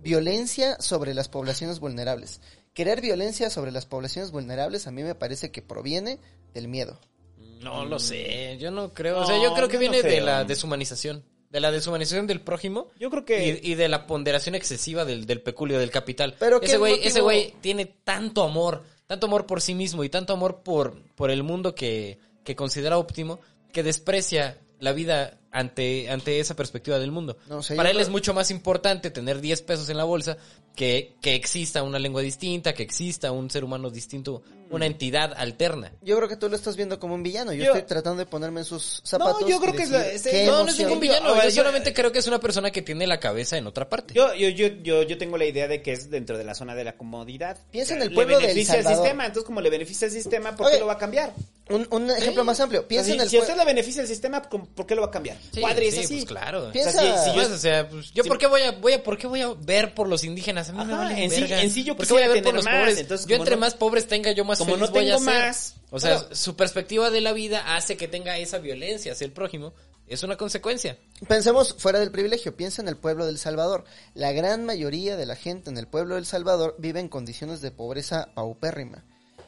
violencia 0.02 0.76
sobre 0.80 1.14
las 1.14 1.28
poblaciones 1.28 1.80
vulnerables. 1.80 2.40
Querer 2.80 3.02
violencia 3.02 3.50
sobre 3.50 3.72
las 3.72 3.84
poblaciones 3.84 4.30
vulnerables 4.30 4.86
a 4.86 4.90
mí 4.90 5.02
me 5.02 5.14
parece 5.14 5.50
que 5.50 5.60
proviene 5.60 6.18
del 6.54 6.66
miedo. 6.66 6.98
No 7.60 7.84
lo 7.84 7.98
sé, 7.98 8.56
yo 8.58 8.70
no 8.70 8.94
creo. 8.94 9.18
o 9.20 9.26
sea, 9.26 9.36
yo 9.36 9.52
creo 9.52 9.68
que 9.68 9.74
yo 9.74 9.82
no 9.84 9.90
viene 9.90 10.08
de 10.08 10.22
la 10.22 10.44
deshumanización. 10.44 11.22
De 11.50 11.60
la 11.60 11.72
deshumanización 11.72 12.26
del 12.26 12.40
prójimo. 12.40 12.88
Yo 12.98 13.10
creo 13.10 13.26
que 13.26 13.60
Y, 13.62 13.72
y 13.72 13.74
de 13.74 13.90
la 13.90 14.06
ponderación 14.06 14.54
excesiva 14.54 15.04
del, 15.04 15.26
del 15.26 15.42
peculio, 15.42 15.78
del 15.78 15.90
capital. 15.90 16.36
Pero 16.38 16.58
¿qué 16.58 16.68
ese 16.68 16.78
güey, 16.78 16.92
motivo? 16.92 17.08
ese 17.10 17.20
güey 17.20 17.54
tiene 17.60 17.84
tanto 17.84 18.44
amor, 18.44 18.82
tanto 19.06 19.26
amor 19.26 19.44
por 19.44 19.60
sí 19.60 19.74
mismo 19.74 20.02
y 20.02 20.08
tanto 20.08 20.32
amor 20.32 20.62
por, 20.62 21.02
por 21.16 21.30
el 21.30 21.42
mundo 21.42 21.74
que, 21.74 22.18
que 22.44 22.56
considera 22.56 22.96
óptimo, 22.96 23.40
que 23.74 23.82
desprecia 23.82 24.56
la 24.78 24.92
vida 24.94 25.39
ante, 25.52 26.08
ante 26.10 26.38
esa 26.40 26.54
perspectiva 26.56 26.98
del 26.98 27.10
mundo. 27.10 27.36
No, 27.48 27.58
o 27.58 27.62
sea, 27.62 27.76
Para 27.76 27.90
él 27.90 27.96
creo- 27.96 28.04
es 28.06 28.10
mucho 28.10 28.32
más 28.34 28.50
importante 28.50 29.10
tener 29.10 29.40
10 29.40 29.62
pesos 29.62 29.88
en 29.88 29.96
la 29.96 30.04
bolsa 30.04 30.36
que, 30.76 31.14
que 31.20 31.34
exista 31.34 31.82
una 31.82 31.98
lengua 31.98 32.22
distinta, 32.22 32.72
que 32.72 32.82
exista 32.84 33.32
un 33.32 33.50
ser 33.50 33.64
humano 33.64 33.90
distinto, 33.90 34.42
una 34.70 34.86
entidad 34.86 35.34
alterna. 35.36 35.92
Yo 36.00 36.16
creo 36.16 36.28
que 36.28 36.36
tú 36.36 36.48
lo 36.48 36.54
estás 36.54 36.76
viendo 36.76 37.00
como 37.00 37.16
un 37.16 37.24
villano. 37.24 37.52
Yo, 37.52 37.64
Yo- 37.64 37.72
estoy 37.74 37.88
tratando 37.88 38.20
de 38.20 38.26
ponerme 38.26 38.60
en 38.60 38.64
sus 38.66 39.00
zapatos. 39.04 39.44
yo 39.48 39.58
creo 39.60 39.74
que 39.74 39.82
es 39.82 39.90
la- 39.90 40.04
No, 40.46 40.62
no 40.62 40.70
es 40.70 40.78
ningún 40.78 41.00
villano. 41.00 41.34
ver, 41.34 41.42
Yo 41.44 41.48
yo- 41.48 41.54
solamente 41.56 41.92
creo 41.92 42.12
que 42.12 42.20
es 42.20 42.26
una 42.28 42.38
persona 42.38 42.70
que 42.70 42.80
tiene 42.82 43.08
la 43.08 43.18
cabeza 43.18 43.58
en 43.58 43.66
otra 43.66 43.88
parte. 43.88 44.14
yo, 44.14 44.32
yo, 44.34 44.48
yo, 44.48 44.68
yo, 44.68 45.02
yo 45.02 45.18
tengo 45.18 45.36
la 45.36 45.46
idea 45.46 45.66
de 45.66 45.82
que 45.82 45.90
es 45.92 46.08
dentro 46.08 46.38
de 46.38 46.44
la 46.44 46.54
zona 46.54 46.76
de 46.76 46.84
la 46.84 46.96
comodidad. 46.96 47.58
Piensa 47.72 47.94
en 47.96 48.02
el 48.02 48.12
pueblo 48.14 48.36
le 48.38 48.46
beneficia 48.46 48.74
Salvador. 48.76 48.98
sistema, 48.98 49.26
entonces 49.26 49.44
como 49.46 49.60
le 49.60 49.70
beneficia 49.70 50.06
al 50.06 50.12
sistema, 50.12 50.54
¿por 50.54 50.66
Oye, 50.66 50.76
qué 50.76 50.80
lo 50.80 50.86
va 50.86 50.92
a 50.92 50.98
cambiar? 50.98 51.32
Un, 51.68 51.86
un 51.90 52.10
ejemplo 52.10 52.44
más 52.44 52.58
amplio. 52.60 52.86
Piensa 52.86 53.06
si, 53.06 53.12
en 53.14 53.20
el 53.20 53.28
si 53.28 53.36
a 53.36 53.40
usted 53.40 53.56
le 53.56 53.64
beneficia 53.64 54.02
el 54.02 54.08
sistema, 54.08 54.42
¿cómo- 54.42 54.66
¿por 54.66 54.86
qué 54.86 54.94
lo 54.94 55.02
va 55.02 55.08
a 55.08 55.10
cambiar? 55.10 55.36
Sí, 55.52 55.60
Cuadri 55.60 55.86
es 55.86 55.94
sí, 55.94 56.00
así. 56.00 56.14
pues 56.14 56.24
claro. 56.26 56.70
Piensa- 56.72 56.90
O 56.90 56.92
sea, 57.02 57.24
si- 57.24 57.30
si 57.30 57.36
yo- 57.36 57.54
o 57.54 57.58
sea, 57.58 57.88
pues, 57.88 58.12
yo 58.12 58.22
Sí. 58.22 58.28
por 58.28 58.38
qué 58.38 58.46
voy 58.46 58.62
a, 58.62 58.72
voy 58.72 58.92
a, 58.92 59.02
por 59.02 59.18
qué 59.18 59.26
voy 59.26 59.40
a 59.40 59.48
ver 59.54 59.94
por 59.94 60.08
los 60.08 60.24
indígenas? 60.24 60.68
A 60.68 60.72
mí 60.72 60.78
me 60.84 60.92
Ajá, 60.92 61.04
vale 61.04 61.24
en 61.24 61.30
sí- 61.30 61.40
verga. 61.40 61.62
en 61.62 61.70
sí 61.70 61.84
yo 61.84 61.96
¿Por 61.96 62.06
qué 62.06 62.12
voy 62.12 62.22
a 62.22 62.28
ver 62.28 62.42
por 62.42 62.54
los 62.54 62.64
más, 62.64 62.74
pobres? 62.80 62.98
entonces, 62.98 63.26
yo 63.26 63.36
entre 63.36 63.54
no- 63.56 63.60
más 63.60 63.74
pobres 63.74 64.06
tenga, 64.06 64.32
yo 64.32 64.44
más 64.44 64.58
como 64.58 64.74
feliz 64.74 64.88
no 64.88 64.92
voy 64.94 65.10
a 65.10 65.16
tengo 65.16 65.30
ser. 65.30 65.42
más, 65.46 65.74
O 65.92 65.98
sea, 65.98 66.20
Pero- 66.20 66.36
su 66.36 66.54
perspectiva 66.54 67.10
de 67.10 67.20
la 67.20 67.32
vida 67.32 67.74
hace 67.76 67.96
que 67.96 68.06
tenga 68.06 68.38
esa 68.38 68.58
violencia 68.58 69.10
hacia 69.12 69.24
el 69.24 69.32
prójimo. 69.32 69.72
Es 70.06 70.22
una 70.22 70.36
consecuencia. 70.36 70.98
Pensemos 71.28 71.74
fuera 71.78 71.98
del 72.00 72.10
privilegio, 72.12 72.56
piensa 72.56 72.80
en 72.82 72.86
el 72.88 72.96
pueblo 72.96 73.26
del 73.26 73.38
Salvador. 73.38 73.84
La 74.14 74.30
gran 74.32 74.64
mayoría 74.64 75.16
de 75.16 75.26
la 75.26 75.34
gente 75.36 75.68
en 75.70 75.78
el 75.78 75.86
pueblo 75.88 76.14
del 76.16 76.26
Salvador 76.26 76.74
vive 76.78 77.00
en 77.00 77.08
condiciones 77.08 77.60
de 77.60 77.70
pobreza 77.72 78.28
paupérrima. 78.34 79.04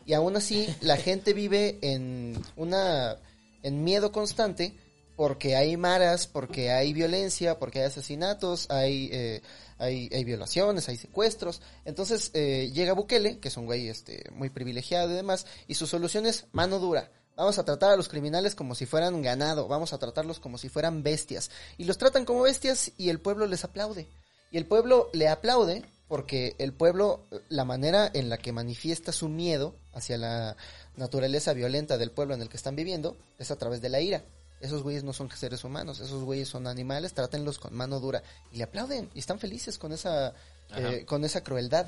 Y 0.07 0.15
aún 0.15 0.37
así, 0.37 0.67
la 0.81 0.97
gente 0.97 1.33
vive 1.33 1.79
en 1.83 2.41
una 2.57 3.17
en 3.65 3.85
miedo 3.85 4.11
constante 4.11 4.73
porque 5.17 5.57
hay 5.57 5.77
maras, 5.77 6.27
porque 6.27 6.71
hay 6.71 6.93
violencia, 6.93 7.59
porque 7.59 7.81
hay 7.81 7.87
asesinatos, 7.87 8.71
hay, 8.71 9.09
eh, 9.13 9.43
hay, 9.79 10.09
hay 10.13 10.25
violaciones, 10.25 10.89
hay 10.89 10.97
secuestros. 10.97 11.61
Entonces 11.85 12.31
eh, 12.35 12.71
llega 12.73 12.95
Bukele, 12.95 13.39
que 13.39 13.49
es 13.49 13.57
un 13.57 13.67
güey 13.67 13.89
este, 13.89 14.25
muy 14.33 14.51
privilegiado 14.51 15.11
y 15.11 15.15
demás, 15.15 15.47
y 15.67 15.75
su 15.75 15.87
solución 15.87 16.27
es 16.27 16.47
mano 16.53 16.79
dura. 16.79 17.11
Vamos 17.37 17.59
a 17.59 17.65
tratar 17.65 17.93
a 17.93 17.97
los 17.97 18.09
criminales 18.09 18.55
como 18.55 18.75
si 18.75 18.85
fueran 18.85 19.23
ganado, 19.23 19.67
vamos 19.67 19.93
a 19.93 19.99
tratarlos 19.99 20.39
como 20.39 20.59
si 20.59 20.69
fueran 20.69 21.03
bestias. 21.03 21.51
Y 21.79 21.85
los 21.85 21.99
tratan 21.99 22.25
como 22.25 22.43
bestias 22.43 22.93
y 22.99 23.09
el 23.09 23.21
pueblo 23.21 23.47
les 23.47 23.65
aplaude. 23.65 24.09
Y 24.51 24.59
el 24.59 24.67
pueblo 24.67 25.09
le 25.15 25.29
aplaude 25.29 25.83
porque 26.09 26.57
el 26.59 26.75
pueblo, 26.75 27.25
la 27.49 27.65
manera 27.65 28.11
en 28.13 28.29
la 28.29 28.37
que 28.37 28.53
manifiesta 28.53 29.13
su 29.13 29.31
miedo 29.31 29.75
hacia 29.95 30.19
la 30.19 30.59
naturaleza 30.95 31.55
violenta 31.55 31.97
del 31.97 32.11
pueblo 32.11 32.35
en 32.35 32.43
el 32.43 32.51
que 32.51 32.59
están 32.59 32.77
viviendo 32.77 33.17
es 33.39 33.51
a 33.51 33.57
través 33.57 33.81
de 33.81 33.89
la 33.89 34.03
ira. 34.03 34.23
Esos 34.63 34.83
güeyes 34.83 35.03
no 35.05 35.13
son 35.13 35.29
seres 35.31 35.65
humanos, 35.65 36.01
esos 36.01 36.23
güeyes 36.23 36.49
son 36.49 36.67
animales, 36.67 37.13
trátenlos 37.13 37.59
con 37.59 37.75
mano 37.75 38.01
dura. 38.01 38.23
Y 38.53 38.57
le 38.59 38.65
aplauden 38.65 39.11
y 39.15 39.19
están 39.19 39.39
felices 39.39 39.77
con 39.77 39.93
esa, 39.93 40.33
eh, 40.77 41.05
con 41.05 41.25
esa 41.25 41.43
crueldad. 41.43 41.87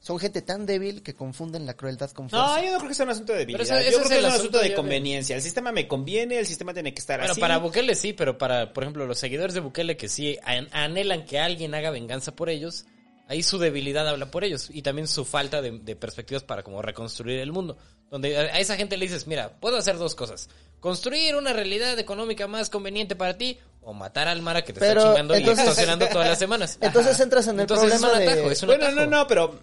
Son 0.00 0.18
gente 0.18 0.42
tan 0.42 0.66
débil 0.66 1.02
que 1.02 1.14
confunden 1.14 1.66
la 1.66 1.74
crueldad 1.74 2.10
con 2.10 2.28
fuerza. 2.28 2.46
No, 2.58 2.62
yo 2.64 2.72
no 2.72 2.78
creo 2.78 2.88
que 2.88 2.94
sea 2.94 3.04
un 3.06 3.10
asunto 3.12 3.32
de 3.32 3.38
debilidad. 3.40 3.64
Pero 3.66 3.78
eso- 3.80 3.90
yo 3.90 3.96
creo 3.96 4.02
es 4.04 4.08
que 4.08 4.18
el 4.18 4.24
es 4.24 4.24
un 4.24 4.30
asunto 4.36 4.58
asunto 4.58 4.68
de 4.70 4.74
conveniencia. 4.74 5.36
El 5.36 5.42
sistema 5.42 5.72
me 5.72 5.88
conviene, 5.88 6.38
el 6.38 6.46
sistema 6.46 6.74
tiene 6.74 6.92
que 6.92 7.00
estar 7.00 7.18
Bueno, 7.18 7.32
así. 7.32 7.40
para 7.40 7.58
Bukele 7.58 7.94
sí, 7.94 8.12
pero 8.12 8.36
para, 8.38 8.72
por 8.72 8.84
ejemplo, 8.84 9.06
los 9.06 9.18
seguidores 9.18 9.54
de 9.54 9.60
Bukele 9.60 9.96
que 9.96 10.08
sí 10.08 10.36
an- 10.44 10.68
anhelan 10.72 11.24
que 11.24 11.38
alguien 11.40 11.74
haga 11.74 11.90
venganza 11.90 12.36
por 12.36 12.50
ellos, 12.50 12.84
ahí 13.28 13.42
su 13.42 13.58
debilidad 13.58 14.06
habla 14.08 14.30
por 14.30 14.44
ellos 14.44 14.68
y 14.70 14.82
también 14.82 15.08
su 15.08 15.24
falta 15.24 15.62
de, 15.62 15.78
de 15.78 15.96
perspectivas 15.96 16.42
para 16.44 16.62
como 16.62 16.82
reconstruir 16.82 17.38
el 17.40 17.50
mundo. 17.52 17.76
Donde 18.10 18.36
a 18.36 18.60
esa 18.60 18.76
gente 18.76 18.96
le 18.96 19.06
dices, 19.06 19.26
mira, 19.26 19.58
puedo 19.58 19.76
hacer 19.76 19.96
dos 19.98 20.14
cosas. 20.14 20.48
Construir 20.86 21.34
una 21.34 21.52
realidad 21.52 21.98
económica 21.98 22.46
más 22.46 22.70
conveniente 22.70 23.16
para 23.16 23.36
ti 23.36 23.58
o 23.82 23.92
matar 23.92 24.28
al 24.28 24.40
Mara 24.40 24.62
que 24.64 24.72
te 24.72 24.78
Pero, 24.78 25.00
está 25.00 25.10
chingando 25.10 25.34
entonces- 25.34 25.58
y 25.64 25.68
extorsionando 25.68 26.06
todas 26.06 26.28
las 26.28 26.38
semanas. 26.38 26.78
Entonces 26.80 27.14
Ajá. 27.14 27.22
entras 27.24 27.46
en 27.48 27.54
el 27.56 27.60
Entonces 27.62 27.88
es 27.88 27.94
un 27.94 28.00
problema 28.08 28.30
atajo, 28.32 28.46
de 28.48 28.52
es 28.54 28.62
un 28.62 28.66
Bueno, 28.68 28.84
atajo. 28.86 29.00
no, 29.00 29.06
no, 29.08 29.26
pero 29.26 29.58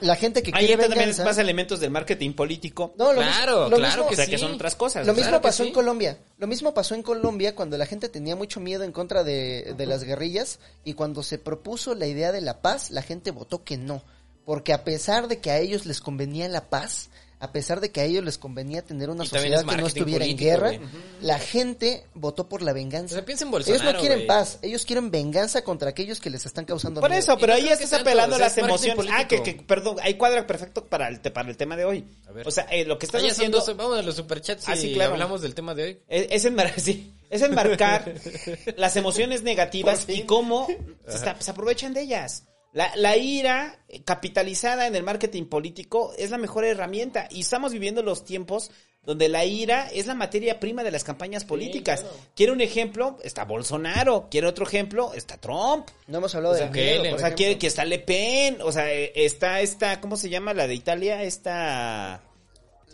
la 0.00 0.16
gente 0.16 0.42
que 0.42 0.50
ahí 0.52 0.72
entra 0.72 0.88
también 0.88 1.14
más 1.24 1.38
elementos 1.38 1.78
del 1.78 1.92
marketing 1.92 2.32
político. 2.32 2.92
No, 2.98 3.12
lo 3.12 3.20
Claro, 3.20 3.52
mismo- 3.52 3.68
lo 3.70 3.76
claro 3.76 4.02
mismo- 4.02 4.12
o 4.12 4.16
sea, 4.16 4.24
sí. 4.24 4.30
que 4.32 4.38
son 4.38 4.52
otras 4.54 4.74
cosas. 4.74 5.06
Lo 5.06 5.12
mismo 5.14 5.28
Claro 5.30 5.42
pasó 5.42 5.62
sí. 5.62 5.68
en 5.68 5.74
Colombia. 5.74 6.18
Lo 6.38 6.48
mismo 6.48 6.74
pasó 6.74 6.96
en 6.96 7.04
Colombia 7.04 7.54
cuando 7.54 7.78
la 7.78 7.86
gente 7.86 8.08
tenía 8.08 8.34
mucho 8.34 8.58
miedo 8.58 8.82
en 8.82 8.90
contra 8.90 9.22
de, 9.22 9.74
de 9.76 9.86
las 9.86 10.02
guerrillas 10.02 10.58
y 10.84 10.94
cuando 10.94 11.22
se 11.22 11.38
propuso 11.38 11.94
la 11.94 12.06
idea 12.08 12.32
de 12.32 12.40
la 12.40 12.62
paz, 12.62 12.90
la 12.90 13.02
gente 13.02 13.30
votó 13.30 13.62
que 13.62 13.76
no. 13.76 14.02
Porque 14.44 14.72
a 14.72 14.82
pesar 14.82 15.28
de 15.28 15.38
que 15.38 15.52
a 15.52 15.58
ellos 15.58 15.86
les 15.86 16.00
convenía 16.00 16.48
la 16.48 16.68
paz, 16.68 17.10
a 17.40 17.52
pesar 17.52 17.80
de 17.80 17.90
que 17.90 18.00
a 18.00 18.04
ellos 18.04 18.24
les 18.24 18.38
convenía 18.38 18.82
tener 18.82 19.10
una 19.10 19.24
Y 19.24 19.26
sociedad 19.28 19.60
es 19.60 19.66
que 19.66 19.76
no 19.76 19.86
estuviera 19.86 20.24
en 20.24 20.36
guerra, 20.38 20.72
la 21.20 21.38
gente 21.38 22.06
votó 22.14 22.48
por 22.48 22.62
la 22.62 22.72
O 22.72 22.74
venganza. 22.74 23.14
sea, 23.14 23.24
piensa 23.24 23.44
en 23.44 23.48
Ellos 23.48 23.66
Bolsonaro, 23.66 23.92
no 23.92 24.00
quieren 24.00 24.26
paz, 24.26 24.58
ellos 24.62 24.84
quieren 24.86 25.10
venganza 25.10 25.62
contra 25.62 25.90
aquellos 25.90 26.20
que 26.20 26.30
les 26.30 26.46
están 26.46 26.64
causando 26.64 27.00
Por 27.00 27.10
miedo. 27.10 27.20
eso, 27.20 27.36
pero 27.38 27.52
ahí 27.54 27.68
estás 27.68 27.92
apelando 27.92 28.36
o 28.36 28.38
sea, 28.38 28.46
a 28.46 28.48
las 28.48 28.58
es 28.58 28.64
emociones. 28.64 29.06
Ah, 29.12 29.28
que, 29.28 29.62
perdón, 29.66 29.96
ahí 30.02 30.14
cuadra 30.14 30.46
perfecto 30.46 30.86
para 30.86 31.08
el, 31.08 31.20
te- 31.20 31.30
para 31.30 31.48
el 31.50 31.56
tema 31.56 31.76
de 31.76 31.84
hoy. 31.84 32.04
A 32.28 32.32
ver. 32.32 32.46
O 32.48 32.50
sea, 32.50 32.64
eh, 32.70 32.84
lo 32.84 32.98
que 32.98 33.06
estás 33.06 33.22
haciendo 33.22 33.58
dos- 33.58 33.76
vamos 33.76 33.98
a 33.98 34.02
los 34.02 34.16
superchats 34.16 34.68
Ah, 34.68 34.74
y 34.76 34.80
sí, 34.80 34.92
claro. 34.94 35.12
hablamos 35.12 35.42
del 35.42 35.54
tema 35.54 35.74
de 35.74 35.82
hoy. 35.84 35.98
es, 36.08 36.26
es 36.30 36.44
enmar- 36.52 36.72
sí, 36.78 37.14
es 37.30 37.42
enmarcar 37.42 38.14
las 38.76 38.96
emociones 38.96 39.42
negativas 39.42 40.08
y 40.08 40.22
cómo 40.22 40.66
se, 41.08 41.16
está- 41.16 41.40
se 41.40 41.50
aprovechan 41.50 41.92
de 41.94 42.02
ellas. 42.02 42.44
La, 42.74 42.92
la 42.96 43.16
ira 43.16 43.78
capitalizada 44.04 44.86
en 44.86 44.94
el 44.96 45.02
marketing 45.04 45.44
político 45.46 46.12
es 46.18 46.30
la 46.30 46.38
mejor 46.38 46.64
herramienta 46.64 47.28
y 47.30 47.40
estamos 47.40 47.72
viviendo 47.72 48.02
los 48.02 48.24
tiempos 48.24 48.70
donde 49.04 49.28
la 49.28 49.44
ira 49.44 49.88
es 49.92 50.06
la 50.06 50.14
materia 50.14 50.58
prima 50.58 50.82
de 50.82 50.90
las 50.90 51.04
campañas 51.04 51.44
políticas. 51.44 52.00
claro. 52.00 52.16
Quiere 52.34 52.52
un 52.52 52.60
ejemplo, 52.60 53.18
está 53.22 53.44
Bolsonaro. 53.44 54.28
Quiere 54.30 54.46
otro 54.48 54.66
ejemplo, 54.66 55.12
está 55.14 55.36
Trump. 55.36 55.88
No 56.06 56.18
hemos 56.18 56.34
hablado 56.34 56.54
O 56.54 56.58
sea, 56.58 56.66
de 56.66 56.72
que 56.72 56.96
él- 56.96 57.14
O 57.14 57.18
sea, 57.18 57.34
quiere 57.34 57.58
que 57.58 57.66
está 57.66 57.84
Le 57.84 57.98
Pen, 58.00 58.58
o 58.62 58.72
sea, 58.72 58.90
está 58.92 59.60
esta, 59.60 60.00
¿cómo 60.00 60.16
se 60.16 60.28
llama? 60.30 60.52
La 60.54 60.66
de 60.66 60.74
Italia, 60.74 61.22
esta... 61.22 62.22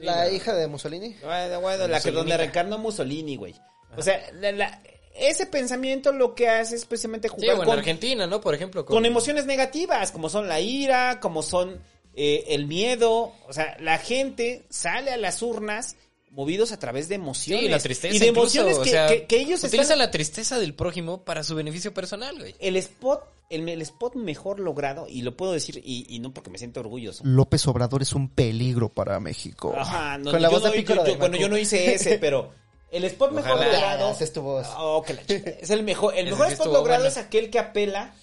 La 0.00 0.30
hija 0.30 0.52
de 0.54 0.66
Mussolini. 0.66 1.14
Bueno, 1.22 1.60
bueno, 1.60 1.86
la 1.88 2.00
que 2.00 2.10
donde 2.10 2.36
reencarnó 2.36 2.76
Mussolini, 2.78 3.36
güey. 3.36 3.54
O 3.96 4.02
sea, 4.02 4.20
la- 4.34 4.52
la- 4.52 4.82
ese 5.14 5.46
pensamiento 5.46 6.12
lo 6.12 6.34
que 6.34 6.48
hace 6.48 6.76
es 6.76 6.84
precisamente 6.84 7.28
Sí, 7.28 7.34
jugar 7.34 7.56
o 7.56 7.62
en 7.62 7.68
con, 7.68 7.78
Argentina, 7.78 8.26
¿no? 8.26 8.40
Por 8.40 8.54
ejemplo. 8.54 8.84
con 8.86 9.04
emociones 9.06 9.46
negativas, 9.46 10.12
como 10.12 10.28
son 10.28 10.48
la 10.48 10.60
ira, 10.60 11.20
como 11.20 11.42
son 11.42 11.80
eh, 12.14 12.44
el 12.48 12.66
miedo. 12.66 13.32
O 13.48 13.52
sea, 13.52 13.76
la 13.80 13.98
gente 13.98 14.64
sale 14.70 15.10
a 15.10 15.16
las 15.16 15.42
urnas 15.42 15.96
movidos 16.30 16.70
a 16.70 16.78
través 16.78 17.08
de 17.08 17.16
emociones. 17.16 17.64
Sí, 17.64 17.68
la 17.70 17.78
tristeza. 17.80 18.14
Y 18.14 18.18
de 18.20 18.26
incluso, 18.28 18.60
emociones 18.60 18.78
o 18.78 18.82
que, 18.82 18.90
sea, 18.90 19.06
que- 19.08 19.26
que 19.26 19.36
ellos 19.40 19.60
utilizan 19.64 19.80
están... 19.82 19.98
la 19.98 20.10
tristeza 20.12 20.58
del 20.60 20.74
prójimo 20.74 21.24
para 21.24 21.42
su 21.42 21.54
beneficio 21.56 21.92
personal, 21.92 22.38
güey. 22.38 22.54
El 22.60 22.76
spot, 22.76 23.24
el, 23.50 23.68
el 23.68 23.82
spot 23.82 24.14
mejor 24.14 24.60
logrado, 24.60 25.06
y 25.08 25.22
lo 25.22 25.36
puedo 25.36 25.52
decir, 25.52 25.82
y, 25.84 26.06
y 26.08 26.20
no 26.20 26.32
porque 26.32 26.50
me 26.50 26.58
siento 26.58 26.78
orgulloso. 26.80 27.24
López 27.26 27.66
Obrador 27.66 28.02
es 28.02 28.12
un 28.12 28.28
peligro 28.28 28.90
para 28.90 29.18
México. 29.18 29.74
Ajá, 29.76 30.18
no, 30.18 30.30
Con 30.30 30.40
la 30.40 30.48
yo 30.48 30.60
voz 30.60 30.72
de 30.72 30.84
yo- 30.84 30.94
yo- 30.94 31.02
de 31.02 31.16
bueno, 31.16 31.36
yo 31.36 31.48
no 31.48 31.58
hice 31.58 31.94
ese, 31.94 32.16
pero 32.18 32.52
el 32.92 33.04
spot 33.04 33.32
mejor 33.32 33.52
Ojalá. 33.52 33.72
logrado. 33.72 34.16
Es 34.18 34.32
tu 34.32 34.42
voz. 34.42 34.66
Oh, 34.76 35.02
que 35.06 35.14
la 35.14 35.24
chica. 35.26 35.50
Es 35.50 35.70
el 35.70 35.82
mejor. 35.82 36.14
El 36.16 36.26
mejor 36.26 36.48
spot 36.52 36.66
logrado 36.66 37.02
bueno. 37.02 37.06
es 37.08 37.16
aquel 37.16 37.50
que 37.50 37.58
apela 37.58 38.14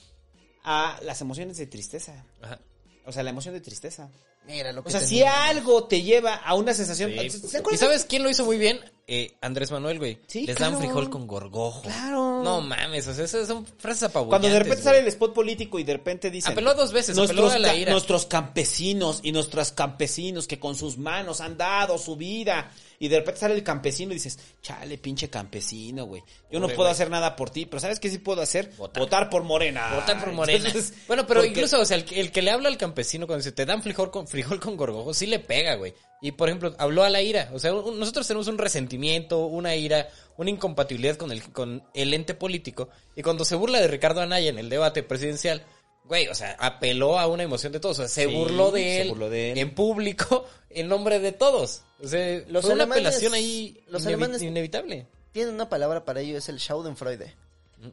a 0.64 1.00
las 1.04 1.22
emociones 1.22 1.58
de 1.58 1.68
tristeza. 1.68 2.26
Ajá. 2.42 2.60
O 3.06 3.12
sea, 3.12 3.24
la 3.24 3.30
emoción 3.30 3.54
de 3.54 3.62
tristeza. 3.62 4.10
Mira 4.46 4.72
lo 4.72 4.82
que 4.82 4.88
O 4.88 4.92
sea, 4.92 5.02
si 5.02 5.24
algo 5.24 5.86
te 5.86 6.02
lleva 6.04 6.36
a 6.36 6.54
una 6.56 6.74
sensación... 6.74 7.12
Sí. 7.12 7.30
¿Se 7.30 7.58
acuerdan? 7.58 7.74
¿Y 7.76 7.78
sabes 7.78 8.06
quién 8.06 8.24
lo 8.24 8.30
hizo 8.30 8.46
muy 8.46 8.58
bien? 8.58 8.80
Eh, 9.06 9.34
Andrés 9.42 9.72
Manuel, 9.72 10.00
güey. 10.00 10.20
Sí, 10.28 10.46
Les 10.46 10.56
claro. 10.56 10.74
dan 10.74 10.82
frijol 10.82 11.10
con 11.10 11.28
gorgojo. 11.28 11.82
Claro. 11.82 12.42
No 12.44 12.62
mames, 12.62 13.08
o 13.08 13.14
sea, 13.14 13.26
esas 13.26 13.46
son 13.48 13.66
frases 13.66 14.04
apabullantes. 14.04 14.30
Cuando 14.30 14.48
de 14.50 14.60
repente 14.60 14.84
güey. 14.84 14.84
sale 14.84 15.00
el 15.00 15.08
spot 15.08 15.34
político 15.34 15.80
y 15.80 15.84
de 15.84 15.94
repente 15.94 16.32
dicen... 16.32 16.54
Apeló 16.54 16.74
dos 16.76 16.94
veces, 16.94 17.16
nuestros, 17.18 17.52
apeló 17.52 17.56
a 17.56 17.60
la 17.60 17.68
ca- 17.74 17.76
ira. 17.76 17.92
nuestros 17.92 18.26
campesinos 18.26 19.20
y 19.24 19.34
nuestros 19.34 19.72
campesinos 19.74 20.48
que 20.48 20.60
con 20.60 20.76
sus 20.76 20.98
manos 20.98 21.42
han 21.42 21.58
dado 21.58 21.98
su 21.98 22.16
vida. 22.16 22.72
Y 23.00 23.10
de 23.10 23.20
repente 23.20 23.40
sale 23.42 23.54
el 23.54 23.64
campesino 23.64 24.12
y 24.12 24.16
dices, 24.16 24.40
chale, 24.62 24.98
pinche 24.98 25.30
campesino, 25.30 26.06
güey. 26.06 26.24
Yo 26.52 26.60
no 26.60 26.66
puedo 26.68 26.80
güey. 26.80 26.92
hacer 26.92 27.10
nada 27.12 27.36
por 27.36 27.52
ti, 27.52 27.66
pero 27.68 27.80
¿sabes 27.80 28.00
qué 28.00 28.10
sí 28.10 28.18
puedo 28.18 28.42
hacer? 28.42 28.72
Votar. 28.76 29.04
Votar 29.04 29.30
por 29.30 29.44
Morena. 29.44 29.94
Votar 29.94 30.20
por 30.20 30.34
Morena. 30.34 30.66
Entonces, 30.68 30.94
bueno, 31.08 31.28
pero 31.28 31.42
porque- 31.42 31.50
incluso, 31.50 31.80
o 31.80 31.86
sea, 31.86 31.96
el, 31.98 32.06
que- 32.06 32.20
el 32.20 32.32
que 32.32 32.42
le 32.42 32.50
habla 32.50 32.70
al 32.70 32.78
campesino 32.78 33.28
cuando 33.28 33.44
dice, 33.44 33.52
te 33.52 33.66
dan 33.68 33.84
frijol 33.84 34.10
con, 34.10 34.28
frijol 34.28 34.60
con 34.60 34.76
gorgojo, 34.78 35.14
sí 35.14 35.28
le 35.28 35.38
pega, 35.40 35.76
güey. 35.76 35.94
Y, 36.22 36.32
por 36.32 36.50
ejemplo, 36.50 36.74
habló 36.80 37.04
a 37.04 37.10
la 37.10 37.22
ira. 37.22 37.52
O 37.54 37.60
sea, 37.60 37.74
un- 37.76 38.00
nosotros 38.00 38.26
tenemos 38.28 38.48
un 38.48 38.58
resentimiento, 38.58 39.46
una 39.46 39.76
ira, 39.76 40.08
una 40.38 40.50
incompatibilidad 40.50 41.18
con 41.18 41.32
el, 41.32 41.44
con 41.52 41.84
el 41.94 42.14
ente 42.16 42.34
político. 42.34 42.90
Y 43.16 43.22
cuando 43.22 43.46
se 43.46 43.56
burla 43.56 43.80
de 43.80 43.88
Ricardo 43.88 44.22
Anaya 44.22 44.50
en 44.50 44.58
el 44.58 44.70
debate 44.70 45.04
presidencial, 45.04 45.64
güey, 46.08 46.28
o 46.28 46.36
sea, 46.36 46.56
apeló 46.60 47.20
a 47.20 47.28
una 47.28 47.44
emoción 47.44 47.72
de 47.74 47.80
todos. 47.80 48.00
O 48.00 48.02
sea, 48.02 48.08
se 48.08 48.30
Sí, 48.30 48.36
burló 48.36 48.72
de 48.72 48.82
se 48.82 49.02
él 49.02 49.10
burló 49.10 49.30
de 49.30 49.52
él. 49.52 49.58
en 49.58 49.76
público 49.76 50.46
en 50.70 50.88
nombre 50.88 51.20
de 51.20 51.32
todos. 51.32 51.84
O 52.04 52.08
sea, 52.08 52.42
Los 52.48 52.66
fue 52.66 52.74
una 52.74 52.86
apelación 52.86 53.34
ahí 53.34 53.84
los 53.88 54.04
inevi- 54.04 54.08
alemanes- 54.16 54.42
inevitable. 54.42 55.08
Tienen 55.32 55.54
una 55.56 55.70
palabra 55.70 56.04
para 56.06 56.22
ello, 56.22 56.38
es 56.38 56.50
el 56.50 56.58
Schadenfreude. 56.60 57.36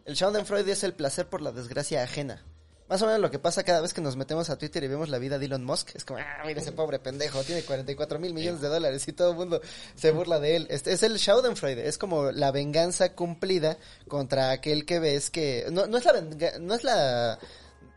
El 0.06 0.14
Schadenfreude 0.16 0.72
es 0.72 0.82
el 0.84 0.94
placer 0.94 1.26
por 1.28 1.42
la 1.42 1.52
desgracia 1.52 2.02
ajena. 2.02 2.42
Más 2.86 3.00
o 3.00 3.06
menos 3.06 3.20
lo 3.20 3.30
que 3.30 3.38
pasa 3.38 3.64
cada 3.64 3.80
vez 3.80 3.94
que 3.94 4.02
nos 4.02 4.14
metemos 4.14 4.50
a 4.50 4.58
Twitter 4.58 4.84
y 4.84 4.88
vemos 4.88 5.08
la 5.08 5.18
vida 5.18 5.38
de 5.38 5.46
Elon 5.46 5.64
Musk. 5.64 5.94
Es 5.96 6.04
como, 6.04 6.20
ah, 6.20 6.42
mira 6.46 6.60
ese 6.60 6.70
pobre 6.72 6.98
pendejo, 6.98 7.42
tiene 7.42 7.62
44 7.62 8.18
mil 8.18 8.34
millones 8.34 8.60
de 8.60 8.68
dólares 8.68 9.08
y 9.08 9.12
todo 9.14 9.30
el 9.30 9.36
mundo 9.36 9.60
se 9.94 10.10
burla 10.10 10.38
de 10.38 10.56
él. 10.56 10.66
Este 10.68 10.92
es 10.92 11.02
el 11.02 11.18
Schadenfreude, 11.18 11.88
es 11.88 11.96
como 11.96 12.30
la 12.30 12.50
venganza 12.50 13.14
cumplida 13.14 13.78
contra 14.06 14.50
aquel 14.50 14.84
que 14.84 14.98
ves 15.00 15.30
que... 15.30 15.66
No, 15.72 15.86
no 15.86 15.96
es 15.96 16.04
la 16.04 16.12
venga- 16.12 16.58
no 16.60 16.74
es 16.74 16.84
la, 16.84 17.38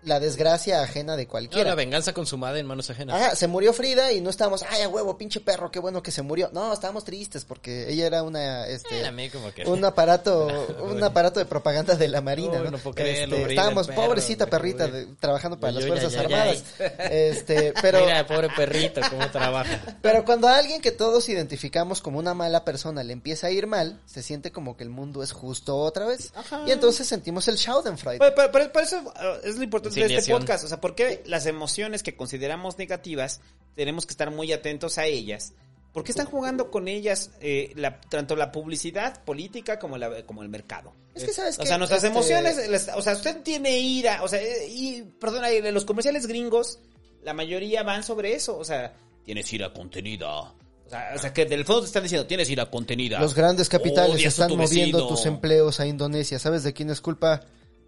la 0.08 0.20
desgracia 0.20 0.82
ajena 0.82 1.16
de 1.16 1.26
No, 1.26 1.30
cualquiera. 1.30 1.70
la 1.70 1.76
venganza 1.76 2.14
consumada 2.14 2.58
en 2.60 2.66
manos 2.66 2.90
ajenas. 2.90 3.22
Ajá, 3.22 3.36
se 3.36 3.48
murió 3.48 3.74
Frida 3.74 4.12
y 4.12 4.22
no 4.22 4.30
estábamos, 4.30 4.64
ay, 4.70 4.82
a 4.82 4.90
huevo, 4.90 5.18
pinche 5.18 5.40
perro, 5.40 5.70
qué 5.72 5.80
bueno 5.80 6.02
que 6.02 6.12
se 6.12 6.22
murió. 6.22 6.50
No, 6.54 6.74
estábamos 6.74 7.04
tristes 7.04 7.46
porque 7.46 7.90
ella 7.92 8.08
era 8.08 8.24
una, 8.24 8.66
este, 8.68 9.02
Eh, 9.02 9.06
a 9.06 9.12
mí 9.12 9.30
como 9.30 9.52
que... 9.54 9.66
un 9.66 9.84
aparato, 9.86 10.48
un 10.84 11.04
aparato 11.04 11.40
de 11.40 11.46
propaganda 11.46 11.96
de 11.96 12.08
la 12.08 12.22
Marina, 12.22 12.54
Uy, 12.60 12.64
¿no? 12.66 12.72
no 12.72 12.78
puedo 12.78 12.96
creerlo, 12.96 13.36
Este, 13.38 13.50
estábamos, 13.52 13.88
perro, 13.88 14.02
pobrecita 14.06 14.48
perrita, 14.48 14.88
de- 14.88 15.06
trabajando 15.20 15.60
para 15.60 15.74
las 15.74 15.86
Fuerzas 15.86 16.16
Armadas. 16.16 16.64
Este, 17.10 17.74
pero, 17.82 18.00
Mira, 18.02 18.26
pobre 18.26 18.50
perrito, 18.56 19.02
cómo 19.10 19.30
trabaja. 19.32 19.98
pero 20.02 20.26
cuando 20.26 20.48
a 20.48 20.58
alguien 20.58 20.82
que 20.82 20.92
todos 20.92 21.28
identificamos 21.30 22.02
como 22.02 22.20
una 22.20 22.34
mala 22.34 22.64
persona 22.66 23.04
le 23.04 23.14
empieza 23.14 23.48
a 23.48 23.52
ir 23.52 23.68
mal, 23.68 24.00
se 24.06 24.24
siente 24.24 24.52
como 24.52 24.78
que 24.78 24.84
el 24.84 24.90
mundo 24.90 25.24
es 25.24 25.32
justo 25.32 25.78
otra 25.78 26.06
vez. 26.06 26.32
Ajá. 26.36 26.64
Y 26.68 26.72
entonces 26.72 27.08
sentimos 27.08 27.48
el 27.48 27.58
Schadenfreude. 27.58 28.20
Pero, 28.20 28.52
pero- 28.52 28.72
pero- 28.72 28.86
eso 28.86 29.00
uh, 29.02 29.12
es 29.48 29.58
lo 29.58 29.64
importante 29.64 29.97
de 30.06 30.16
este 30.16 30.32
podcast. 30.32 30.64
O 30.64 30.68
sea, 30.68 30.82
porque 30.82 31.24
las 31.26 31.46
emociones 31.46 32.04
que 32.04 32.16
consideramos 32.16 32.78
negativas 32.78 33.42
tenemos 33.76 34.06
que 34.06 34.12
estar 34.12 34.32
muy 34.32 34.52
atentos 34.54 34.98
a 34.98 35.06
ellas? 35.06 35.54
¿Por 35.94 36.04
qué 36.04 36.12
están 36.12 36.28
jugando 36.28 36.70
con 36.70 36.88
ellas 36.88 37.32
eh, 37.42 37.72
la- 37.76 38.00
tanto 38.02 38.36
la 38.36 38.52
publicidad 38.52 39.24
política 39.24 39.80
como, 39.80 39.98
la, 39.98 40.24
como 40.28 40.44
el 40.44 40.50
mercado? 40.50 40.94
Es 41.16 41.24
que 41.24 41.34
sabes 41.34 41.58
O 41.58 41.62
que 41.62 41.68
sea, 41.68 41.78
nuestras 41.80 42.04
este, 42.04 42.16
emociones, 42.16 42.70
las- 42.70 42.90
o 42.96 43.02
sea, 43.02 43.14
usted 43.14 43.42
tiene 43.42 43.80
ira, 43.80 44.22
o 44.24 44.28
sea, 44.28 44.40
eh, 44.42 44.68
y, 44.70 45.02
perdona, 45.20 45.52
y 45.52 45.62
los 45.72 45.86
comerciales 45.86 46.28
gringos, 46.28 46.78
la 47.24 47.34
mayoría 47.34 47.82
van 47.82 48.04
sobre 48.04 48.36
eso, 48.36 48.58
o 48.58 48.64
sea, 48.64 48.94
tienes 49.26 49.52
ira 49.52 49.74
contenida. 49.74 50.28
O 50.42 50.54
sea, 50.90 51.12
o 51.16 51.20
sea, 51.20 51.34
que 51.34 51.46
del 51.46 51.66
fondo 51.66 51.82
te 51.82 51.88
están 51.88 52.04
diciendo, 52.04 52.28
tienes 52.28 52.50
ira 52.50 52.68
contenida. 52.70 53.20
Los 53.20 53.34
grandes 53.34 53.68
capitales 53.68 54.16
Odias 54.16 54.34
están 54.34 54.50
tu 54.50 54.58
moviendo 54.58 55.08
tus 55.08 55.26
empleos 55.26 55.80
a 55.80 55.88
Indonesia. 55.88 56.38
¿Sabes 56.40 56.64
de 56.64 56.74
quién 56.74 56.90
es 56.92 57.02
culpa? 57.02 57.42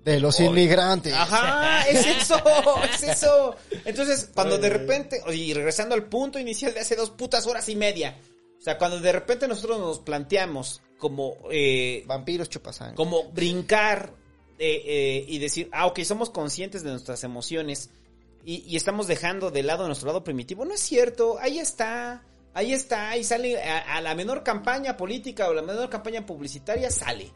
De 0.03 0.19
los 0.19 0.39
inmigrantes. 0.39 1.13
Ajá, 1.13 1.81
es 1.89 2.05
eso, 2.05 2.41
es 2.93 3.03
eso. 3.03 3.55
Entonces, 3.85 4.29
cuando 4.33 4.57
de 4.57 4.69
repente, 4.69 5.21
y 5.33 5.53
regresando 5.53 5.95
al 5.95 6.05
punto 6.05 6.39
inicial 6.39 6.73
de 6.73 6.79
hace 6.79 6.95
dos 6.95 7.09
putas 7.11 7.45
horas 7.47 7.67
y 7.69 7.75
media, 7.75 8.17
o 8.57 8.61
sea, 8.61 8.77
cuando 8.77 8.99
de 8.99 9.11
repente 9.11 9.47
nosotros 9.47 9.79
nos 9.79 9.99
planteamos 9.99 10.81
como, 10.97 11.37
eh, 11.51 12.03
Vampiros 12.07 12.49
chupasangre. 12.49 12.95
como 12.95 13.31
brincar 13.31 14.13
eh, 14.57 14.83
eh, 14.85 15.25
y 15.27 15.37
decir, 15.39 15.69
ah, 15.71 15.85
ok, 15.85 15.99
somos 16.01 16.29
conscientes 16.29 16.83
de 16.83 16.91
nuestras 16.91 17.23
emociones 17.23 17.89
y, 18.45 18.63
y 18.67 18.75
estamos 18.75 19.07
dejando 19.07 19.51
de 19.51 19.63
lado 19.63 19.85
nuestro 19.87 20.07
lado 20.07 20.23
primitivo, 20.23 20.65
no 20.65 20.73
es 20.73 20.81
cierto, 20.81 21.37
ahí 21.39 21.59
está. 21.59 22.23
Ahí 22.51 22.73
está, 22.73 23.11
ahí 23.11 23.23
sale 23.23 23.61
a, 23.61 23.97
a 23.97 24.01
la 24.01 24.15
menor 24.15 24.43
campaña 24.43 24.97
política 24.97 25.47
o 25.47 25.53
la 25.53 25.61
menor 25.61 25.87
campaña 25.87 26.25
publicitaria, 26.25 26.89
sale. 26.89 27.31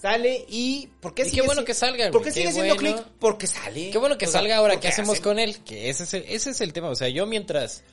Sale 0.00 0.44
y... 0.48 0.88
¿por 1.00 1.14
qué 1.14 1.22
Y 1.22 1.24
qué 1.26 1.30
sigue 1.30 1.42
bueno 1.42 1.60
si- 1.62 1.66
que 1.66 1.74
salga, 1.74 2.10
¿Por 2.10 2.22
qué 2.22 2.28
qué 2.30 2.32
sigue 2.34 2.52
siendo 2.52 2.74
bueno. 2.74 2.96
clic? 2.96 3.06
Porque 3.20 3.46
sale. 3.46 3.90
Qué 3.90 3.98
bueno 3.98 4.18
que 4.18 4.26
O 4.26 4.30
sea, 4.30 4.40
salga 4.40 4.56
ahora. 4.56 4.80
¿Qué 4.80 4.88
hacemos 4.88 5.16
hacen- 5.18 5.22
con 5.22 5.38
él? 5.38 5.58
Que 5.64 5.90
ese 5.90 6.02
es, 6.04 6.14
el, 6.14 6.24
ese 6.28 6.50
es 6.50 6.60
el 6.60 6.72
tema. 6.72 6.88
O 6.88 6.94
sea, 6.94 7.08
yo 7.08 7.26
mientras... 7.26 7.84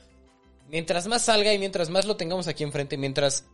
Mientras 0.68 1.06
más 1.08 1.22
salga 1.22 1.52
y 1.52 1.58
mientras 1.58 1.90
más 1.90 2.04
lo 2.06 2.16
tengamos 2.16 2.46
aquí 2.46 2.62
enfrente, 2.62 2.96
mientras 2.96 3.44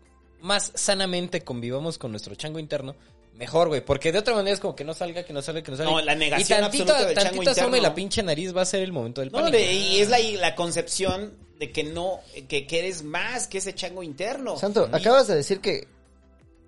más 0.40 0.70
sanamente 0.74 1.40
convivamos 1.42 1.96
con 1.96 2.10
nuestro 2.10 2.34
chango 2.34 2.58
interno, 2.58 2.94
mejor, 3.34 3.68
güey. 3.68 3.82
Porque 3.82 4.12
de 4.12 4.18
otra 4.18 4.34
manera 4.34 4.52
es 4.54 4.60
como 4.60 4.76
que 4.76 4.84
no 4.84 4.92
salga, 4.92 5.24
que 5.24 5.32
no 5.32 5.40
salga, 5.40 5.62
que 5.62 5.70
no 5.70 5.76
salga. 5.78 5.92
No, 5.92 6.00
la 6.02 6.14
negación 6.14 6.58
y 6.58 6.62
tantito, 6.62 6.82
absoluta 6.84 7.06
del 7.06 7.16
chango 7.16 7.30
tantito 7.30 7.50
asome 7.52 7.66
interno. 7.78 7.88
la 7.88 7.94
pinche 7.94 8.22
nariz 8.22 8.54
va 8.54 8.62
a 8.62 8.66
ser 8.66 8.82
el 8.82 8.92
momento 8.92 9.22
del 9.22 9.32
No, 9.32 9.38
pánico. 9.38 9.56
de- 9.56 9.72
y 9.72 10.00
es 10.00 10.10
la, 10.10 10.18
la 10.18 10.54
concepción 10.54 11.32
de 11.58 11.72
que 11.72 11.84
no, 11.84 12.20
que, 12.48 12.66
que 12.66 12.78
eres 12.80 13.02
más 13.02 13.46
que 13.48 13.58
ese 13.58 13.74
chango 13.74 14.02
interno. 14.02 14.58
Santo, 14.58 14.86
Y- 14.92 14.94
acabas 14.96 15.26
de 15.26 15.36
decir 15.36 15.60
que 15.60 15.88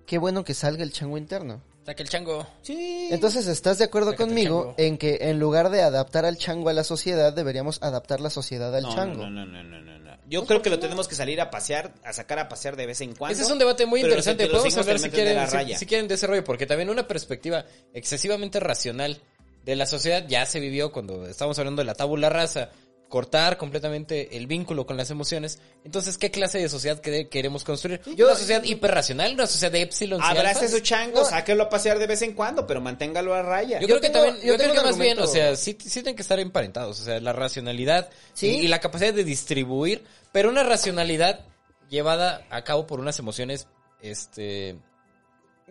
qué 0.07 0.17
bueno 0.17 0.43
que 0.43 0.55
salga 0.55 0.81
el 0.83 0.91
chango 0.91 1.17
interno. 1.19 1.61
El 1.97 2.09
chango. 2.09 2.47
Sí. 2.61 3.09
Entonces, 3.11 3.47
¿estás 3.47 3.77
de 3.77 3.85
acuerdo 3.85 4.15
conmigo 4.15 4.75
en 4.77 4.97
que 4.97 5.17
en 5.21 5.39
lugar 5.39 5.69
de 5.69 5.81
adaptar 5.81 6.25
al 6.25 6.37
chango 6.37 6.69
a 6.69 6.73
la 6.73 6.83
sociedad, 6.83 7.33
deberíamos 7.33 7.81
adaptar 7.81 8.19
la 8.19 8.29
sociedad 8.29 8.75
al 8.75 8.83
no, 8.83 8.95
chango? 8.95 9.23
No, 9.23 9.29
no, 9.29 9.45
no, 9.45 9.63
no, 9.63 9.81
no, 9.81 9.99
no. 9.99 10.09
Yo 10.29 10.45
creo 10.45 10.61
que 10.61 10.69
lo 10.69 10.77
tenemos 10.77 11.07
que 11.07 11.15
salir 11.15 11.41
a 11.41 11.49
pasear, 11.49 11.91
a 12.03 12.13
sacar 12.13 12.37
a 12.37 12.47
pasear 12.47 12.75
de 12.75 12.85
vez 12.85 13.01
en 13.01 13.15
cuando. 13.15 13.33
Ese 13.33 13.43
es 13.43 13.49
un 13.49 13.57
debate 13.57 13.85
muy 13.87 14.01
interesante. 14.01 14.47
Podemos 14.47 14.77
hablar 14.77 14.99
si 14.99 15.09
quieren, 15.09 15.47
si, 15.47 15.55
raya. 15.55 15.77
si 15.77 15.85
quieren 15.87 16.07
de 16.07 16.15
ese 16.15 16.27
rollo, 16.27 16.43
porque 16.43 16.67
también 16.67 16.89
una 16.89 17.07
perspectiva 17.07 17.65
excesivamente 17.93 18.59
racional 18.59 19.19
de 19.65 19.75
la 19.75 19.85
sociedad 19.85 20.25
ya 20.27 20.45
se 20.45 20.59
vivió 20.59 20.91
cuando 20.91 21.27
estábamos 21.27 21.57
hablando 21.59 21.81
de 21.81 21.85
la 21.85 21.95
tabula 21.95 22.29
rasa, 22.29 22.69
cortar 23.09 23.57
completamente 23.57 24.37
el 24.37 24.47
vínculo 24.47 24.85
con 24.85 24.95
las 24.95 25.09
emociones. 25.09 25.59
Entonces, 25.83 26.17
¿qué 26.17 26.29
clase 26.31 26.59
de 26.59 26.69
sociedad 26.69 27.01
que- 27.01 27.27
queremos 27.27 27.63
construir? 27.63 27.99
Yo- 28.15 28.27
una 28.27 28.35
sociedad 28.35 28.63
hiperracional, 28.63 29.33
una 29.33 29.47
sociedad 29.47 29.71
de 29.71 29.81
epsilon. 29.81 30.21
Abrace 30.23 30.69
su 30.69 30.79
chango, 30.79 31.19
No. 31.19 31.25
sáquelo 31.25 31.63
a 31.63 31.69
pasear 31.69 31.97
de 31.99 32.05
vez 32.07 32.21
en 32.21 32.33
cuando, 32.33 32.65
pero 32.67 32.79
manténgalo 32.81 33.33
a 33.33 33.41
raya. 33.41 33.79
Yo, 33.81 33.87
Yo 33.87 33.99
creo 33.99 34.01
que 34.01 34.09
tengo- 34.09 34.25
también, 34.27 34.45
yo 34.45 34.53
yo, 34.53 34.57
creo 34.57 34.69
tengo 34.69 34.83
que 34.83 34.89
más 34.91 34.97
bien, 34.99 35.19
o 35.19 35.27
sea, 35.27 35.55
sí, 35.55 35.75
sí 35.79 35.89
tienen 35.89 36.15
que 36.15 36.21
estar 36.21 36.39
emparentados, 36.39 37.01
o 37.01 37.03
sea, 37.03 37.19
la 37.19 37.33
racionalidad 37.33 38.09
Sí. 38.33 38.47
y, 38.47 38.65
y 38.65 38.67
la 38.67 38.79
capacidad 38.79 39.13
de 39.13 39.23
distribuir, 39.23 40.03
pero 40.31 40.49
una 40.49 40.63
racionalidad 40.63 41.41
llevada 41.89 42.45
a 42.51 42.63
cabo 42.63 42.85
por 42.85 42.99
unas 42.99 43.17
emociones, 43.19 43.67
este... 44.01 44.77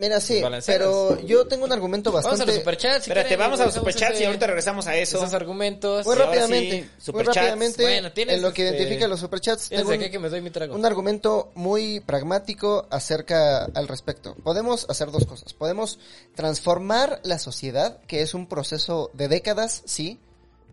Mira, 0.01 0.21
sí, 0.21 0.41
pero 0.67 1.21
yo 1.23 1.47
tengo 1.47 1.65
un 1.65 1.73
argumento 1.73 2.13
Vamos 2.13 2.27
a 2.27 2.31
bastante... 2.31 2.53
los 2.53 2.61
superchats. 2.61 3.05
si 3.05 3.11
Espérate, 3.11 3.37
vamos 3.37 3.61
a 3.61 3.67
los 3.67 3.75
superchats 3.75 4.21
y 4.21 4.25
ahorita 4.25 4.47
regresamos 4.47 4.87
a 4.87 4.97
eso. 4.97 5.19
Esos 5.19 5.35
argumentos. 5.35 6.07
Muy 6.07 6.15
rápidamente, 6.15 6.71
sí, 6.71 6.81
muy 6.83 6.91
superchats. 7.01 7.37
rápidamente, 7.37 7.83
Bueno, 7.83 8.13
tienes, 8.13 8.37
en 8.37 8.43
lo 8.43 8.53
que 8.53 8.67
este, 8.69 8.77
identifica 8.77 9.09
los 9.09 9.21
superchats, 9.21 9.69
tengo 9.69 9.91
un, 9.91 9.99
qué 9.99 10.11
que 10.11 10.19
me 10.19 10.29
doy 10.29 10.41
mi 10.41 10.51
trago. 10.51 10.75
un 10.75 10.87
argumento 10.87 11.51
muy 11.55 12.01
pragmático 12.01 12.87
acerca 12.91 13.65
al 13.65 13.89
respecto. 13.89 14.35
Podemos 14.37 14.87
hacer 14.89 15.11
dos 15.11 15.25
cosas. 15.27 15.53
Podemos 15.53 15.99
transformar 16.35 17.21
la 17.25 17.39
sociedad, 17.39 18.01
que 18.07 18.23
es 18.23 18.35
un 18.35 18.47
proceso 18.47 19.11
de 19.15 19.29
décadas, 19.29 19.83
sí, 19.85 20.21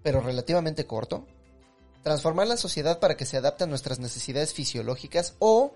pero 0.03 0.22
relativamente 0.22 0.85
corto. 0.85 1.26
Transformar 2.03 2.45
la 2.47 2.57
sociedad 2.57 2.99
para 2.99 3.18
que 3.18 3.26
se 3.26 3.38
adapte 3.38 3.64
a 3.64 3.68
nuestras 3.68 3.97
necesidades 3.97 4.53
fisiológicas 4.53 5.34
o 5.39 5.73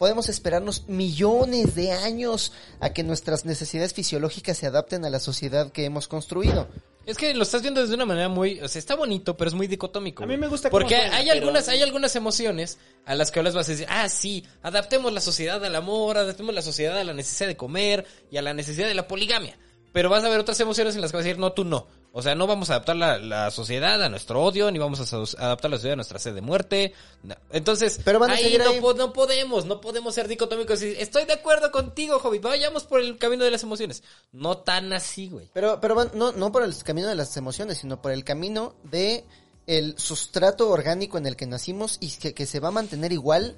podemos 0.00 0.30
esperarnos 0.30 0.88
millones 0.88 1.74
de 1.74 1.92
años 1.92 2.52
a 2.80 2.94
que 2.94 3.02
nuestras 3.02 3.44
necesidades 3.44 3.92
fisiológicas 3.92 4.56
se 4.56 4.64
adapten 4.66 5.04
a 5.04 5.10
la 5.10 5.20
sociedad 5.20 5.70
que 5.72 5.84
hemos 5.84 6.08
construido. 6.08 6.68
Es 7.04 7.18
que 7.18 7.34
lo 7.34 7.42
estás 7.42 7.60
viendo 7.60 7.82
desde 7.82 7.96
una 7.96 8.06
manera 8.06 8.30
muy, 8.30 8.58
o 8.62 8.68
sea, 8.68 8.78
está 8.78 8.94
bonito, 8.94 9.36
pero 9.36 9.48
es 9.48 9.54
muy 9.54 9.66
dicotómico. 9.66 10.24
A 10.24 10.26
mí 10.26 10.38
me 10.38 10.48
gusta 10.48 10.70
cómo 10.70 10.80
porque 10.80 10.96
suena, 10.96 11.16
hay 11.18 11.24
pero- 11.24 11.34
algunas, 11.40 11.68
hay 11.68 11.82
algunas 11.82 12.16
emociones 12.16 12.78
a 13.04 13.14
las 13.14 13.30
que 13.30 13.40
hablas 13.40 13.54
vas 13.54 13.68
a 13.68 13.72
decir, 13.72 13.86
ah, 13.90 14.08
sí, 14.08 14.42
adaptemos 14.62 15.12
la 15.12 15.20
sociedad 15.20 15.62
al 15.62 15.76
amor, 15.76 16.16
adaptemos 16.16 16.54
la 16.54 16.62
sociedad 16.62 16.96
a 16.96 17.04
la 17.04 17.12
necesidad 17.12 17.48
de 17.48 17.58
comer 17.58 18.06
y 18.30 18.38
a 18.38 18.42
la 18.42 18.54
necesidad 18.54 18.88
de 18.88 18.94
la 18.94 19.06
poligamia. 19.06 19.58
Pero 19.92 20.08
vas 20.08 20.24
a 20.24 20.30
ver 20.30 20.40
otras 20.40 20.58
emociones 20.60 20.94
en 20.94 21.02
las 21.02 21.10
que 21.10 21.18
vas 21.18 21.24
a 21.26 21.28
decir, 21.28 21.38
no, 21.38 21.52
tú 21.52 21.64
no. 21.64 21.88
O 22.12 22.22
sea, 22.22 22.34
no 22.34 22.46
vamos 22.48 22.70
a 22.70 22.74
adaptar 22.74 22.96
la, 22.96 23.18
la 23.18 23.50
sociedad 23.52 24.02
a 24.02 24.08
nuestro 24.08 24.42
odio, 24.42 24.70
ni 24.72 24.78
vamos 24.80 24.98
a 25.00 25.16
adaptar 25.44 25.70
la 25.70 25.76
sociedad 25.76 25.92
a 25.92 25.96
nuestra 25.96 26.18
sed 26.18 26.34
de 26.34 26.40
muerte. 26.40 26.92
No. 27.22 27.36
Entonces, 27.52 28.00
Pero 28.04 28.18
van 28.18 28.30
a 28.30 28.34
ahí, 28.34 28.58
no, 28.58 28.70
ahí. 28.70 28.80
po- 28.80 28.94
no 28.94 29.12
podemos, 29.12 29.64
no 29.64 29.80
podemos 29.80 30.12
ser 30.14 30.26
dicotómicos 30.26 30.82
y 30.82 30.86
decir, 30.86 31.02
estoy 31.02 31.24
de 31.24 31.34
acuerdo 31.34 31.70
contigo, 31.70 32.16
Hobbit, 32.22 32.42
vayamos 32.42 32.82
por 32.84 33.00
el 33.00 33.16
camino 33.16 33.44
de 33.44 33.52
las 33.52 33.62
emociones. 33.62 34.02
No 34.32 34.58
tan 34.58 34.92
así, 34.92 35.28
güey. 35.28 35.48
Pero, 35.52 35.80
pero 35.80 35.94
van- 35.94 36.10
no, 36.14 36.32
no 36.32 36.50
por 36.50 36.64
el 36.64 36.76
camino 36.82 37.06
de 37.06 37.14
las 37.14 37.36
emociones, 37.36 37.78
sino 37.78 38.02
por 38.02 38.10
el 38.10 38.24
camino 38.24 38.74
de 38.82 39.24
el 39.68 39.96
sustrato 39.96 40.68
orgánico 40.68 41.16
en 41.16 41.26
el 41.26 41.36
que 41.36 41.46
nacimos 41.46 41.98
y 42.00 42.10
que, 42.10 42.34
que 42.34 42.44
se 42.44 42.58
va 42.58 42.68
a 42.68 42.72
mantener 42.72 43.12
igual 43.12 43.56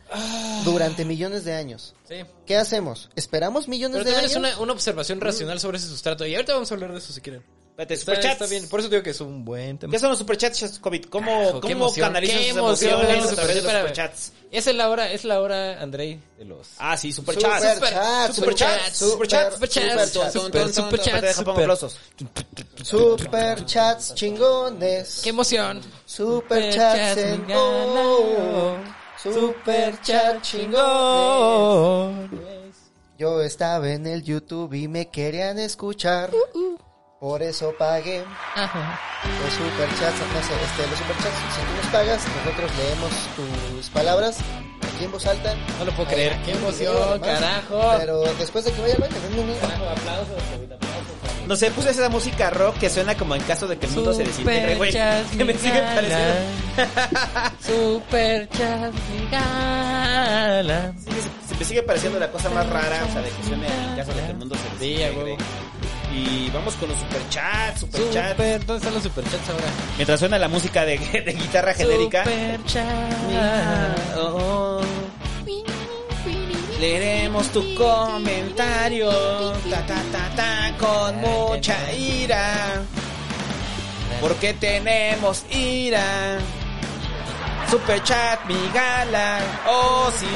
durante 0.64 1.06
millones 1.06 1.44
de 1.46 1.54
años. 1.54 1.94
Sí. 2.06 2.16
¿Qué 2.46 2.56
hacemos? 2.56 3.08
¿Esperamos 3.16 3.66
millones 3.66 3.98
Pero 4.02 4.10
de 4.10 4.16
años? 4.16 4.30
es 4.32 4.36
una, 4.36 4.58
una 4.60 4.72
observación 4.72 5.22
racional 5.22 5.58
sobre 5.58 5.78
ese 5.78 5.88
sustrato. 5.88 6.26
Y 6.26 6.34
ahorita 6.34 6.52
vamos 6.52 6.70
a 6.70 6.74
hablar 6.74 6.92
de 6.92 6.98
eso 6.98 7.12
si 7.14 7.20
quieren. 7.22 7.42
Espérate, 7.72 7.96
superchats. 7.96 8.32
está 8.34 8.46
bien. 8.46 8.68
Por 8.68 8.80
eso 8.80 8.88
digo 8.90 9.02
que 9.02 9.10
es 9.10 9.20
un 9.22 9.44
buen 9.46 9.78
tema. 9.78 9.90
¿Qué 9.90 9.98
son 9.98 10.10
los 10.10 10.18
superchats, 10.18 10.78
COVID? 10.78 11.06
¿Cómo, 11.06 11.26
Carajo, 11.26 11.60
qué 11.62 11.72
cómo 11.72 11.84
emoción, 11.86 12.06
canalizan 12.06 12.38
sus 12.38 12.46
emoción 12.48 12.92
emociones 12.92 13.22
los 13.22 13.32
a 13.32 13.34
través 13.34 13.54
de 13.56 13.62
los 13.62 13.72
superchats. 13.72 14.20
superchats? 14.20 14.32
Esa 14.52 14.70
es 14.70 14.76
la 14.76 14.90
hora, 14.90 15.10
es 15.10 15.24
la 15.24 15.40
hora, 15.40 15.80
Andrei, 15.80 16.20
de 16.36 16.44
los... 16.44 16.68
Ah, 16.76 16.94
sí, 16.98 17.10
superchats. 17.10 17.64
Superchat, 17.64 18.32
Superchats, 18.34 18.98
superchat, 18.98 19.52
superchats, 19.54 19.54
superchat, 19.54 20.32
superchats, 20.32 20.74
super- 20.74 21.00
Espérate, 21.00 21.26
deja 21.28 21.42
pongo 21.44 21.52
super- 21.52 21.64
aplausos. 21.64 21.98
Super 22.82 23.64
chats 23.64 24.14
chingones. 24.14 25.20
¡Qué 25.24 25.30
emoción! 25.30 25.80
Super 26.04 26.74
chats 26.74 27.14
Superchats, 27.14 27.18
en 27.22 27.46
mi 27.46 27.52
oh. 27.56 28.76
Super 29.22 29.98
chat 30.02 30.42
chingones. 30.42 32.28
Yo 33.18 33.40
estaba 33.40 33.90
en 33.90 34.06
el 34.06 34.22
YouTube 34.22 34.74
y 34.74 34.86
me 34.88 35.08
querían 35.08 35.58
escuchar. 35.58 36.30
Por 37.22 37.40
eso 37.40 37.72
pagué 37.78 38.18
los 38.56 39.52
superchats. 39.54 40.18
No 40.34 40.42
sé, 40.42 40.54
este, 40.64 40.90
los 40.90 40.98
superchats, 40.98 41.36
si 41.54 41.60
tú 41.62 41.72
nos 41.76 41.86
pagas, 41.92 42.20
nosotros 42.44 42.70
leemos 42.76 43.10
tus 43.76 43.90
palabras 43.90 44.38
aquí 44.96 45.04
en 45.04 45.12
voz 45.12 45.24
alta. 45.26 45.54
No 45.78 45.84
lo 45.84 45.92
puedo 45.92 46.08
creer. 46.08 46.36
¡Qué 46.44 46.50
emoción, 46.50 47.20
carajo! 47.20 47.94
Pero 47.98 48.22
después 48.40 48.64
de 48.64 48.72
que 48.72 48.80
vaya 48.82 48.94
al 48.96 49.00
baño, 49.02 49.14
ven, 49.36 49.46
ven. 49.46 49.56
aplausos. 49.88 50.42
No 51.46 51.54
sé, 51.54 51.70
puse 51.70 51.90
esa 51.90 52.08
música 52.08 52.50
rock 52.50 52.78
que 52.78 52.90
suena 52.90 53.16
como 53.16 53.36
en 53.36 53.42
caso 53.42 53.68
de 53.68 53.78
que 53.78 53.86
el 53.86 53.92
mundo 53.92 54.12
se 54.14 54.24
desintegre, 54.24 54.74
güey. 54.74 54.90
Superchats, 54.90 55.30
Que 55.36 55.44
me 55.44 55.54
sigue 55.54 55.80
pareciendo. 55.80 56.34
Superchats, 57.60 58.96
mi 59.12 59.28
gala. 59.30 60.92
Sí, 60.98 61.10
se- 61.12 61.48
se 61.52 61.54
me 61.56 61.64
sigue 61.64 61.82
pareciendo 61.84 62.18
la 62.18 62.30
cosa 62.32 62.48
más 62.50 62.68
rara, 62.68 63.04
o 63.08 63.12
sea, 63.12 63.22
de 63.22 63.30
que 63.30 63.42
suene 63.44 63.66
en 63.68 63.96
caso 63.96 64.12
de 64.12 64.22
que 64.24 64.30
el 64.32 64.36
mundo 64.38 64.56
se 64.56 64.62
Sí, 64.62 64.94
desintegre. 64.94 65.22
huevo. 65.34 65.36
Y 66.14 66.50
vamos 66.50 66.74
con 66.74 66.88
los 66.88 66.98
superchats, 66.98 67.80
superchats. 67.80 68.30
Super, 68.32 68.66
¿dónde 68.66 68.76
están 68.76 68.94
los 68.94 69.02
superchats 69.02 69.48
ahora? 69.48 69.66
Mientras 69.96 70.20
suena 70.20 70.38
la 70.38 70.48
música 70.48 70.84
de, 70.84 70.98
de 71.26 71.32
guitarra 71.32 71.74
genérica. 71.74 72.24
Superchats. 72.24 74.16
Oh. 74.16 74.80
Leeremos 76.82 77.46
tu 77.52 77.62
comentario 77.76 79.08
ta, 79.70 79.86
ta, 79.86 80.02
ta, 80.10 80.34
ta, 80.34 80.74
con 80.78 81.16
mucha 81.20 81.92
ira. 81.92 82.82
Porque 84.20 84.52
tenemos 84.54 85.44
ira. 85.48 86.38
Super 87.70 88.02
chat, 88.02 88.44
mi 88.46 88.68
gala. 88.74 89.38
Oh 89.64 90.10
sí, 90.18 90.26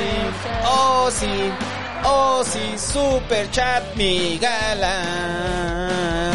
oh 0.64 1.10
sí, 1.10 1.52
oh 2.06 2.44
sí, 2.44 2.78
super 2.78 3.50
chat, 3.50 3.94
mi 3.96 4.38
gala. 4.38 6.32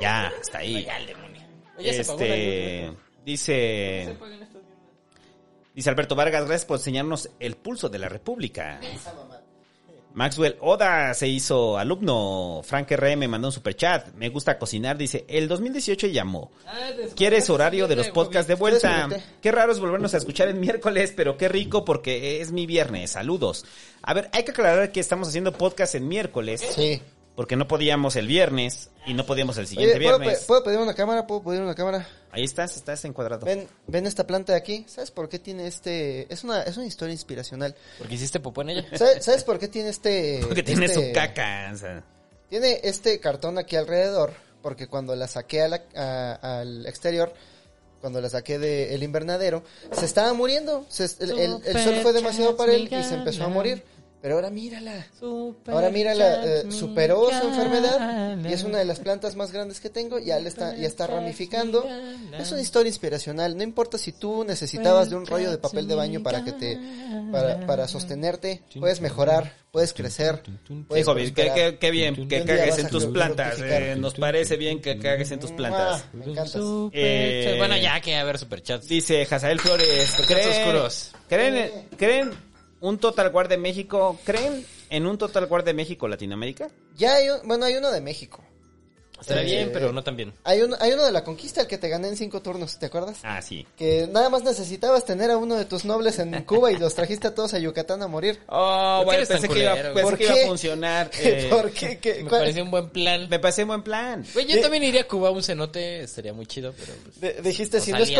Ya, 0.00 0.32
hasta 0.40 0.58
ahí. 0.58 0.82
Se 0.82 0.86
la 0.86 1.90
Este, 1.90 2.92
dice, 3.24 4.16
dice 5.74 5.90
Alberto 5.90 6.14
Vargas, 6.14 6.46
gracias 6.46 6.64
por 6.64 6.78
enseñarnos 6.78 7.30
el 7.38 7.56
pulso 7.56 7.88
de 7.88 7.98
la 7.98 8.08
República. 8.08 8.80
Maxwell 10.14 10.56
Oda 10.60 11.14
se 11.14 11.28
hizo 11.28 11.78
alumno. 11.78 12.60
Frank 12.64 12.90
R. 12.90 13.16
me 13.16 13.28
mandó 13.28 13.48
un 13.48 13.52
superchat. 13.52 14.14
Me 14.14 14.28
gusta 14.30 14.58
cocinar. 14.58 14.96
Dice, 14.98 15.24
el 15.28 15.46
2018 15.48 16.08
llamó. 16.08 16.50
¿Quieres 17.14 17.48
horario 17.50 17.86
de 17.86 17.96
los 17.96 18.08
podcasts 18.08 18.48
de 18.48 18.54
vuelta? 18.54 19.08
Qué 19.40 19.52
raro 19.52 19.72
es 19.72 19.78
volvernos 19.78 20.14
a 20.14 20.16
escuchar 20.16 20.48
el 20.48 20.54
miércoles, 20.56 21.12
pero 21.16 21.36
qué 21.36 21.48
rico 21.48 21.84
porque 21.84 22.40
es 22.40 22.50
mi 22.52 22.66
viernes. 22.66 23.12
Saludos. 23.12 23.64
A 24.02 24.14
ver, 24.14 24.28
hay 24.32 24.42
que 24.44 24.50
aclarar 24.50 24.90
que 24.90 25.00
estamos 25.00 25.28
haciendo 25.28 25.52
podcast 25.52 25.94
en 25.94 26.08
miércoles 26.08 26.64
Sí. 26.74 27.00
Porque 27.38 27.54
no 27.54 27.68
podíamos 27.68 28.16
el 28.16 28.26
viernes 28.26 28.90
y 29.06 29.14
no 29.14 29.24
podíamos 29.24 29.56
el 29.58 29.68
siguiente 29.68 29.96
Oye, 29.96 30.04
¿puedo, 30.06 30.18
viernes. 30.18 30.40
pe- 30.40 30.46
¿puedo 30.46 30.64
pedir 30.64 30.80
una 30.80 30.92
cámara? 30.92 31.24
¿Puedo 31.24 31.40
pedir 31.44 31.60
una 31.62 31.76
cámara? 31.76 32.04
Ahí 32.32 32.42
estás, 32.42 32.74
estás 32.76 33.04
encuadrado. 33.04 33.46
Ven, 33.46 33.68
ven 33.86 34.06
esta 34.08 34.26
planta 34.26 34.54
de 34.54 34.58
aquí. 34.58 34.84
¿Sabes 34.88 35.12
por 35.12 35.28
qué 35.28 35.38
tiene 35.38 35.68
este...? 35.68 36.26
Es 36.34 36.42
una, 36.42 36.62
es 36.64 36.76
una 36.76 36.86
historia 36.86 37.12
inspiracional. 37.12 37.76
Porque 37.98 38.16
hiciste 38.16 38.40
popó 38.40 38.62
en 38.62 38.70
ella. 38.70 38.86
¿Sabes, 38.98 39.24
sabes 39.24 39.44
por 39.44 39.60
qué 39.60 39.68
tiene 39.68 39.90
este...? 39.90 40.40
Porque 40.48 40.64
tiene 40.64 40.86
este- 40.86 41.10
su 41.10 41.12
caca. 41.14 41.70
o 41.72 41.76
sea. 41.76 42.02
Tiene 42.50 42.80
este 42.82 43.20
cartón 43.20 43.56
aquí 43.56 43.76
alrededor, 43.76 44.32
porque 44.60 44.88
cuando 44.88 45.14
la 45.14 45.28
saqué 45.28 45.62
a 45.62 45.68
la- 45.68 45.84
a- 45.94 46.58
al 46.62 46.86
exterior, 46.86 47.32
cuando 48.00 48.20
la 48.20 48.30
saqué 48.30 48.58
del 48.58 49.00
invernadero, 49.04 49.62
se 49.92 50.06
estaba 50.06 50.32
muriendo. 50.32 50.86
Se- 50.88 51.04
el, 51.20 51.38
el- 51.38 51.62
el 51.64 51.84
sol 51.84 51.94
fue 52.02 52.12
demasiado 52.12 52.56
para 52.56 52.72
él 52.74 52.88
y 52.92 53.04
se 53.04 53.14
empezó 53.14 53.44
a 53.44 53.48
morir. 53.48 53.84
Pero 54.20 54.34
ahora 54.34 54.50
mírala. 54.50 55.06
Ahora 55.66 55.90
mírala, 55.90 56.44
eh, 56.44 56.72
superó 56.72 57.28
su 57.30 57.48
enfermedad 57.48 58.36
y 58.48 58.52
es 58.52 58.64
una 58.64 58.78
de 58.78 58.84
las 58.84 58.98
plantas 58.98 59.36
más 59.36 59.52
grandes 59.52 59.78
que 59.80 59.90
tengo. 59.90 60.18
Ya 60.18 60.38
le 60.40 60.48
está, 60.48 60.74
ya 60.76 60.86
está 60.88 61.06
ramificando. 61.06 61.86
Es 62.38 62.50
una 62.50 62.60
historia 62.60 62.88
inspiracional. 62.88 63.56
No 63.56 63.62
importa 63.62 63.96
si 63.98 64.12
tú 64.12 64.44
necesitabas 64.44 65.10
de 65.10 65.16
un 65.16 65.24
rollo 65.26 65.50
de 65.50 65.58
papel 65.58 65.86
de 65.86 65.94
baño 65.94 66.22
para 66.22 66.44
que 66.44 66.52
te, 66.52 66.78
para, 67.30 67.64
para 67.66 67.86
sostenerte, 67.86 68.62
puedes 68.80 69.00
mejorar, 69.00 69.54
puepuedes 69.70 69.92
crecer. 69.92 70.42
puedes 70.88 71.04
Sí, 71.06 71.10
Jovis, 71.10 71.30
qué, 71.32 71.44
prosperar. 71.44 71.70
qué- 71.72 71.78
qué 71.78 71.90
bien 71.92 72.28
que 72.28 72.44
cagues 72.44 72.78
en 72.78 72.86
a 72.86 72.88
tus 72.88 73.06
plantas. 73.06 73.58
eh, 73.62 73.94
nos 73.98 74.14
parece 74.14 74.56
bien 74.56 74.80
que 74.80 74.98
cagues 74.98 75.30
en 75.30 75.38
tus 75.38 75.52
plantas. 75.52 76.02
Ah, 76.02 76.10
me 76.12 76.24
encantas. 76.24 76.60
Eh, 76.92 77.54
Bueno, 77.58 77.76
ya 77.76 78.00
que 78.00 78.16
a 78.16 78.24
ver 78.24 78.38
superchats. 78.38 78.88
Dice 78.88 79.26
Hazael 79.30 79.60
Flores. 79.60 80.08
Superchats 80.10 80.58
oscuros. 80.58 81.12
¿creen, 81.28 81.70
¿Creen 81.96 82.47
un 82.80 82.98
Total 82.98 83.32
War 83.34 83.48
de 83.48 83.58
México? 83.58 84.18
¿Creen 84.24 84.64
en 84.90 85.06
un 85.06 85.18
Total 85.18 85.46
War 85.46 85.64
de 85.64 85.74
México 85.74 86.08
Latinoamérica? 86.08 86.68
Ya 86.96 87.14
hay, 87.14 87.28
bueno, 87.44 87.64
hay 87.64 87.76
uno 87.76 87.90
de 87.90 88.00
México. 88.00 88.42
Estará 89.20 89.42
Eh, 89.42 89.44
bien, 89.44 89.70
pero 89.72 89.92
no 89.92 90.02
tan 90.04 90.16
bien. 90.16 90.32
Hay 90.44 90.60
uno, 90.62 90.76
hay 90.80 90.92
uno 90.92 91.04
de 91.04 91.12
la 91.12 91.24
conquista, 91.24 91.60
el 91.62 91.66
que 91.66 91.78
te 91.78 91.88
gané 91.88 92.08
en 92.08 92.16
cinco 92.16 92.40
turnos, 92.40 92.78
¿te 92.78 92.86
acuerdas? 92.86 93.18
Ah, 93.22 93.42
sí. 93.42 93.66
Que 93.76 94.06
nada 94.10 94.30
más 94.30 94.42
necesitabas 94.44 95.04
tener 95.04 95.30
a 95.30 95.36
uno 95.36 95.56
de 95.56 95.64
tus 95.64 95.84
nobles 95.84 96.18
en 96.18 96.42
Cuba 96.44 96.70
y 96.72 96.76
los 96.76 96.94
trajiste 96.94 97.26
a 97.28 97.34
todos 97.34 97.54
a 97.54 97.58
Yucatán 97.58 98.02
a 98.02 98.06
morir. 98.08 98.38
Oh, 98.48 99.02
¿Por 99.04 99.14
qué 99.14 99.18
bueno, 99.20 99.28
pensé 99.28 99.48
que, 99.48 99.62
iba, 99.62 99.74
pensé 99.74 100.02
¿Por 100.02 100.18
que 100.18 100.24
iba 100.24 100.34
qué? 100.34 100.42
a 100.42 100.46
funcionar. 100.46 101.10
eh, 101.20 101.46
¿Por 101.50 101.70
qué? 101.72 101.98
¿Qué? 101.98 102.22
Me 102.22 102.28
¿Cuál? 102.28 102.40
pareció 102.42 102.62
un 102.64 102.70
buen 102.70 102.90
plan. 102.90 103.28
Me 103.28 103.38
pasé 103.38 103.64
buen 103.64 103.82
plan. 103.82 104.24
Güey, 104.34 104.46
yo 104.46 104.56
Eh, 104.56 104.60
también 104.60 104.82
iría 104.84 105.02
a 105.02 105.06
Cuba 105.08 105.28
a 105.28 105.32
un 105.32 105.42
cenote, 105.42 106.00
estaría 106.02 106.32
muy 106.32 106.46
chido, 106.46 106.72
pero 106.78 106.92
pues... 107.02 107.20
De- 107.20 107.42
dijiste, 107.42 107.80
si 107.80 107.92
no 107.92 107.98
es 107.98 108.12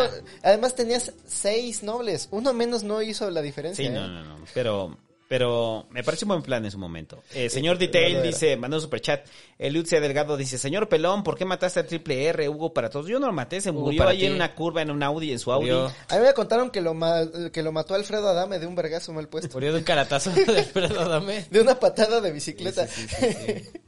Además 0.42 0.74
tenías 0.74 1.12
seis 1.26 1.82
nobles. 1.82 2.28
Uno 2.30 2.52
menos 2.52 2.82
no 2.82 3.02
hizo 3.02 3.30
la 3.30 3.42
diferencia. 3.42 3.84
Sí, 3.84 3.90
¿eh? 3.90 3.94
no, 3.94 4.06
no, 4.08 4.24
no. 4.24 4.44
Pero, 4.54 4.96
pero 5.28 5.86
me 5.90 6.02
parece 6.02 6.24
un 6.24 6.30
buen 6.30 6.42
plan 6.42 6.64
en 6.64 6.70
su 6.70 6.78
momento. 6.78 7.22
Eh, 7.34 7.50
señor 7.50 7.76
Detail 7.78 8.14
no 8.14 8.18
lo 8.20 8.24
era. 8.24 8.26
dice, 8.26 8.56
mandó 8.56 8.78
un 8.78 8.82
superchat. 8.82 9.26
Elucia 9.58 10.00
Delgado 10.00 10.36
dice, 10.36 10.56
señor 10.56 10.88
Pelón, 10.88 11.22
¿por 11.22 11.36
qué 11.36 11.44
mataste 11.44 11.80
al 11.80 11.86
triple 11.86 12.24
R, 12.26 12.48
Hugo 12.48 12.72
para 12.72 12.88
todos? 12.88 13.06
Yo 13.08 13.18
no 13.20 13.26
lo 13.26 13.32
maté, 13.32 13.60
se 13.60 13.70
Hugo 13.70 13.82
murió 13.82 14.08
ahí 14.08 14.20
ti. 14.20 14.26
en 14.26 14.32
una 14.32 14.54
curva, 14.54 14.80
en 14.82 14.90
un 14.90 15.02
Audi, 15.02 15.30
en 15.32 15.38
su 15.38 15.52
Audi. 15.52 15.66
Murió, 15.66 15.92
A 16.08 16.16
mí 16.16 16.22
me 16.24 16.32
contaron 16.32 16.70
que 16.70 16.80
lo, 16.80 16.94
ma- 16.94 17.28
que 17.52 17.62
lo 17.62 17.70
mató 17.72 17.94
Alfredo 17.94 18.26
Adame 18.28 18.58
de 18.58 18.66
un 18.66 18.74
vergazo 18.74 19.12
mal 19.12 19.28
puesto. 19.28 19.52
murió 19.52 19.72
de 19.72 19.78
un 19.78 19.84
caratazo 19.84 20.30
de 20.30 20.58
Alfredo 20.60 21.00
Adame. 21.00 21.44
De 21.50 21.60
una 21.60 21.78
patada 21.78 22.20
de 22.22 22.32
bicicleta. 22.32 22.86
Sí, 22.86 23.06
sí, 23.08 23.26
sí, 23.46 23.80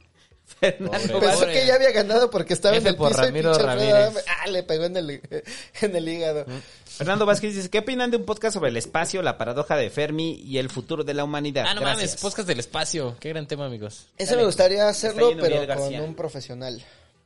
Pobre. 0.61 0.99
Pensó 0.99 1.39
Pobre. 1.39 1.53
que 1.53 1.65
ya 1.65 1.75
había 1.75 1.91
ganado 1.91 2.29
porque 2.29 2.53
estaba 2.53 2.75
F 2.77 2.87
en 2.87 2.93
el 2.93 2.95
por 2.97 3.09
piso 3.09 3.21
y 3.21 3.25
Ramiro 3.25 3.51
pinche 3.51 3.67
Alfredo 3.67 3.93
Ramírez. 4.05 4.25
Ah, 4.27 4.47
le 4.47 4.63
pegó 4.63 4.83
en 4.85 4.97
el, 4.97 5.21
en 5.81 5.95
el 5.95 6.07
hígado. 6.07 6.45
Fernando 6.85 7.25
Vázquez 7.25 7.55
dice, 7.55 7.69
¿qué 7.69 7.79
opinan 7.79 8.11
de 8.11 8.17
un 8.17 8.25
podcast 8.25 8.53
sobre 8.53 8.69
el 8.69 8.77
espacio, 8.77 9.21
la 9.23 9.37
paradoja 9.37 9.75
de 9.75 9.89
Fermi 9.89 10.39
y 10.45 10.59
el 10.59 10.69
futuro 10.69 11.03
de 11.03 11.13
la 11.15 11.23
humanidad? 11.23 11.65
Ah, 11.67 11.73
no 11.73 11.81
Gracias. 11.81 11.97
mames, 12.11 12.21
podcast 12.21 12.47
del 12.47 12.59
espacio. 12.59 13.15
Qué 13.19 13.29
gran 13.29 13.47
tema, 13.47 13.65
amigos. 13.65 14.07
Eso 14.17 14.31
Dale. 14.31 14.41
me 14.43 14.45
gustaría 14.45 14.87
hacerlo, 14.87 15.31
pero 15.39 15.57
con 15.57 15.67
García. 15.67 16.01
un 16.03 16.15
profesional. 16.15 16.83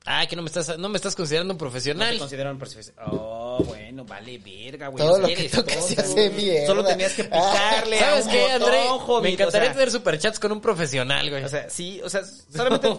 Ah, 0.07 0.27
que 0.27 0.35
no 0.35 0.43
me 0.43 0.47
estás, 0.49 0.77
no 0.77 0.87
me 0.89 0.97
estás 0.97 1.15
considerando 1.15 1.53
un 1.53 1.55
No 1.55 1.59
te 1.59 1.63
profesional. 1.63 2.17
consideraron 2.19 2.57
profesional. 2.59 3.05
Oh, 3.11 3.63
bueno, 3.65 4.05
vale, 4.05 4.37
verga, 4.37 4.89
güey. 4.89 5.03
Todo 5.03 5.17
lo 5.19 5.27
que 5.27 5.49
tocas 5.49 5.87
se 5.87 5.99
hace 5.99 6.29
mierda. 6.29 6.67
Solo 6.67 6.85
tenías 6.85 7.13
que 7.13 7.23
picarle 7.23 7.99
¿Sabes 7.99 8.25
un 8.25 8.31
qué, 8.31 8.51
André? 8.51 8.77
Hobbit, 8.87 9.23
Me 9.23 9.29
encantaría 9.33 9.69
o 9.69 9.71
sea, 9.71 9.73
tener 9.73 9.91
superchats 9.91 10.39
con 10.39 10.51
un 10.51 10.61
profesional, 10.61 11.27
güey. 11.29 11.43
O 11.43 11.49
sea, 11.49 11.69
sí, 11.69 12.01
o 12.03 12.09
sea, 12.09 12.21
solamente 12.55 12.87
No 12.89 12.97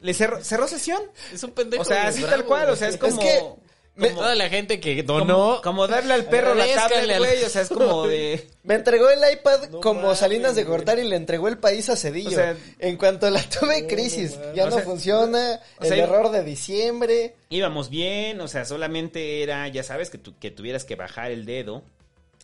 le 0.00 0.12
cerró, 0.14 0.42
cerró 0.42 0.66
sesión. 0.66 1.00
es 1.32 1.42
un 1.44 1.52
pendejo. 1.52 1.82
O 1.82 1.84
sea, 1.84 2.08
así 2.08 2.22
tal 2.24 2.44
cual, 2.44 2.70
o 2.70 2.76
sea, 2.76 2.88
es 2.88 2.96
como... 2.96 3.18
que 3.20 3.26
me- 3.26 3.69
como- 4.08 4.20
Toda 4.20 4.34
la 4.34 4.48
gente 4.48 4.80
que 4.80 5.02
donó. 5.02 5.60
como 5.62 5.86
darle 5.86 6.14
al 6.14 6.24
perro 6.26 6.54
la 6.54 6.66
tablet, 6.74 7.18
güey, 7.18 7.44
o 7.44 7.48
sea, 7.48 7.62
es 7.62 7.68
como 7.68 8.06
de... 8.06 8.46
Me 8.62 8.74
entregó 8.74 9.08
el 9.10 9.20
iPad 9.32 9.68
No 9.70 9.80
como 9.80 10.02
mames, 10.02 10.18
Salinas 10.18 10.54
de. 10.54 10.64
Gortari 10.64 11.02
y 11.02 11.08
le 11.08 11.16
entregó 11.16 11.48
el 11.48 11.58
país 11.58 11.88
a 11.88 11.96
Cedillo. 11.96 12.28
O 12.28 12.32
sea, 12.32 12.56
en 12.78 12.96
cuanto 12.96 13.28
la 13.30 13.42
tuve, 13.42 13.86
crisis. 13.86 14.38
ya 14.54 14.66
no 14.66 14.72
sea, 14.72 14.82
funciona. 14.84 15.60
o 15.80 15.84
el 15.84 15.92
error 15.98 16.30
de 16.30 16.44
diciembre. 16.44 17.34
Íbamos 17.48 17.88
bien, 17.90 18.40
o 18.40 18.48
sea, 18.48 18.64
solamente 18.64 19.42
era, 19.42 19.66
ya 19.68 19.82
sabes, 19.82 20.10
que, 20.10 20.18
tu- 20.18 20.38
que 20.38 20.50
tuvieras 20.50 20.84
que 20.84 20.94
bajar 20.96 21.30
el 21.30 21.46
dedo. 21.46 21.82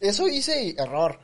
Eso 0.01 0.27
hice 0.29 0.75
error. 0.79 1.19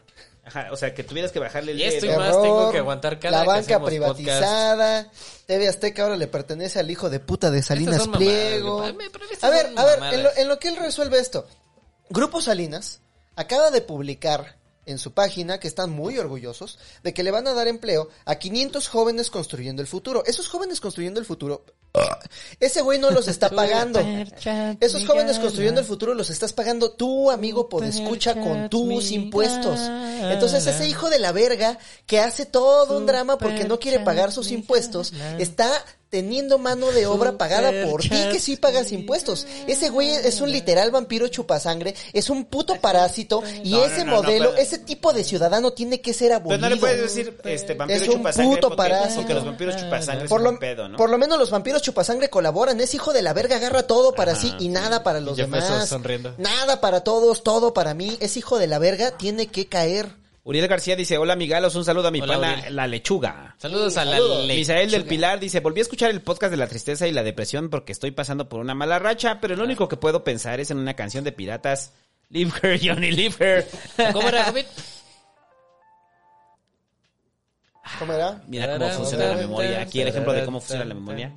Ajá, 0.45 0.69
o 0.73 0.77
sea, 0.77 0.93
que 0.93 1.05
tuvieras 1.05 1.31
que 1.31 1.39
bajarle 1.39 1.73
el 1.73 1.79
Y 1.79 1.85
esto 1.85 2.07
y 2.07 2.09
más 2.09 2.31
Error, 2.31 2.43
tengo 2.43 2.73
que 2.73 2.79
aguantar 2.79 3.21
cada 3.21 3.39
La 3.39 3.45
banca 3.45 3.83
privatizada. 3.83 5.09
TV 5.47 5.69
Azteca 5.69 6.03
ahora 6.03 6.17
le 6.17 6.27
pertenece 6.27 6.81
al 6.81 6.91
hijo 6.91 7.11
de 7.11 7.21
puta 7.21 7.51
de 7.51 7.62
Salinas 7.62 8.01
mamadas, 8.01 8.19
Pliego. 8.19 8.83
A 8.83 9.51
ver, 9.51 9.73
a 9.77 9.85
ver, 9.85 10.15
en 10.15 10.23
lo, 10.23 10.31
en 10.37 10.49
lo 10.49 10.59
que 10.59 10.69
él 10.69 10.77
resuelve 10.77 11.21
esto. 11.21 11.47
Grupo 12.11 12.41
Salinas 12.41 13.01
acaba 13.37 13.71
de 13.71 13.83
publicar 13.83 14.59
en 14.86 14.99
su 14.99 15.12
página 15.12 15.61
que 15.61 15.69
están 15.69 15.91
muy 15.91 16.19
orgullosos 16.19 16.78
de 17.02 17.15
que 17.15 17.23
le 17.23 17.31
van 17.31 17.47
a 17.47 17.55
dar 17.55 17.69
empleo 17.69 18.09
a 18.25 18.36
500 18.36 18.89
jóvenes 18.89 19.31
construyendo 19.31 19.83
el 19.83 19.89
futuro. 19.89 20.25
Esos 20.27 20.49
jóvenes 20.49 20.81
construyendo 20.81 21.20
el 21.20 21.27
futuro, 21.27 21.65
ese 22.61 22.81
güey 22.83 22.99
no 22.99 23.11
los 23.11 23.28
está 23.28 23.49
pagando. 23.55 24.01
Esos 24.81 25.07
jóvenes 25.07 25.39
construyendo 25.39 25.81
el 25.81 25.86
futuro 25.86 26.15
los 26.15 26.31
estás 26.31 26.52
pagando 26.52 26.93
tú, 26.93 27.31
amigo, 27.31 27.69
por 27.69 27.85
escucha 27.85 28.35
con 28.35 28.69
tus 28.69 29.11
impuestos. 29.11 29.78
Entonces 29.81 30.67
ese 30.67 30.89
hijo 30.89 31.11
de 31.11 31.19
la 31.19 31.33
verga 31.33 31.78
que 32.07 32.20
hace 32.20 32.47
todo 32.47 32.99
un 32.99 33.07
drama 33.07 33.39
porque 33.39 33.65
no 33.65 33.78
quiere 33.78 34.01
pagar 34.01 34.33
sus 34.33 34.51
impuestos, 34.51 35.12
está 35.39 35.85
teniendo 36.16 36.58
mano 36.58 36.92
de 36.92 37.07
obra 37.07 37.39
pagada 37.39 37.73
por 37.89 38.02
ti 38.02 38.10
que 38.10 38.39
sí 38.39 38.57
pagas 38.57 38.92
impuestos. 38.92 39.47
Ese 39.66 39.89
güey 39.89 40.10
es 40.10 40.42
un 40.42 40.52
literal 40.52 40.91
vampiro 40.91 41.26
chupasangre, 41.28 41.94
es 42.12 42.28
un 42.28 42.44
puto 42.44 42.78
parásito 42.82 43.42
y 43.65 43.70
No, 43.70 43.82
ese 43.86 44.05
no, 44.05 44.05
no, 44.05 44.10
no, 44.18 44.23
modelo, 44.23 44.50
pero- 44.50 44.60
ese 44.62 44.76
tipo 44.76 45.15
de 45.15 45.24
ciudadano 45.24 45.73
tiene 45.73 46.02
que 46.02 46.12
ser 46.12 46.26
Pero 46.28 46.36
abolido. 46.41 46.58
no 46.60 46.68
le 46.68 46.76
puedes 46.76 47.00
decir 47.00 47.34
este, 47.44 47.73
vampiro 47.73 47.99
Es 48.02 48.07
un 48.08 48.16
chupasangre 48.16 48.55
puto 48.57 48.68
porque, 48.68 48.76
parásito. 48.76 49.20
porque 49.23 49.34
los 49.34 49.44
vampiros 49.47 49.76
chupasangre 49.78 50.28
por 50.28 50.39
son 50.41 50.44
lo, 50.44 50.50
un 50.50 50.58
pedo, 50.58 50.89
¿no? 50.91 50.99
por 50.99 51.08
lo 51.08 51.16
menos 51.16 51.39
los 51.39 51.50
vampiros 51.50 51.81
chupasangre 51.81 52.28
colaboran. 52.28 52.78
Ese 52.82 52.97
hijo 52.99 53.15
de 53.15 53.23
la 53.23 53.32
verga 53.32 53.57
agarra 53.57 53.84
todo 53.84 54.12
para 54.15 54.32
Ajá, 54.32 54.41
sí 54.42 54.52
y 54.58 54.68
nada 54.68 55.02
para 55.02 55.18
los 55.20 55.39
demás. 55.39 55.89
sonriendo. 55.89 56.34
Nada 56.36 56.82
para 56.82 57.00
todos, 57.05 57.42
todo 57.42 57.73
para 57.73 57.94
mí. 57.94 58.18
Ese 58.20 58.41
hijo 58.41 58.58
de 58.58 58.66
la 58.66 58.78
verga 58.78 59.12
tiene 59.12 59.47
que 59.47 59.66
caer. 59.66 60.20
Uriel 60.45 60.67
García 60.67 60.97
dice, 60.97 61.19
hola 61.19 61.37
migalos, 61.37 61.77
un 61.77 61.85
saludo 61.85 62.09
a 62.09 62.11
mi 62.11 62.21
Hola, 62.21 62.35
pana 62.41 62.55
Uriel. 62.59 62.77
La 62.77 62.87
Lechuga. 62.89 63.55
Saludos 63.59 63.97
a 63.97 64.05
la 64.05 64.12
Saludos. 64.12 64.39
lechuga. 64.39 64.55
Misael 64.55 64.91
del 64.91 65.05
Pilar 65.05 65.39
dice, 65.39 65.61
volví 65.61 65.81
a 65.81 65.83
escuchar 65.83 66.11
el 66.11 66.21
podcast 66.21 66.51
de 66.51 66.57
la 66.57 66.67
tristeza 66.67 67.07
y 67.07 67.12
la 67.12 67.23
depresión 67.23 67.71
porque 67.71 67.93
estoy 67.93 68.11
pasando 68.11 68.49
por 68.49 68.59
una 68.61 68.75
mala 68.75 68.99
racha, 68.99 69.39
pero 69.41 69.55
lo 69.55 69.62
único 69.62 69.89
que 69.89 69.97
puedo 69.97 70.25
pensar 70.25 70.59
es 70.59 70.71
en 70.73 70.79
una 70.79 70.95
canción 70.95 71.23
de 71.23 71.31
piratas. 71.31 71.93
Leave 72.29 72.51
her, 72.62 72.81
Johnny, 72.83 73.12
leave 73.12 73.37
her. 73.39 74.12
¿Cómo 74.12 74.29
era? 74.29 74.53
¿Cómo 77.99 78.12
era? 78.12 78.41
Mira 78.47 78.78
cómo 78.78 78.91
funciona 78.91 79.27
la 79.27 79.36
memoria. 79.36 79.81
Aquí 79.83 80.01
el 80.01 80.09
ejemplo 80.09 80.33
de 80.33 80.44
cómo 80.44 80.61
funciona 80.61 80.85
la 80.85 80.94
memoria. 80.94 81.33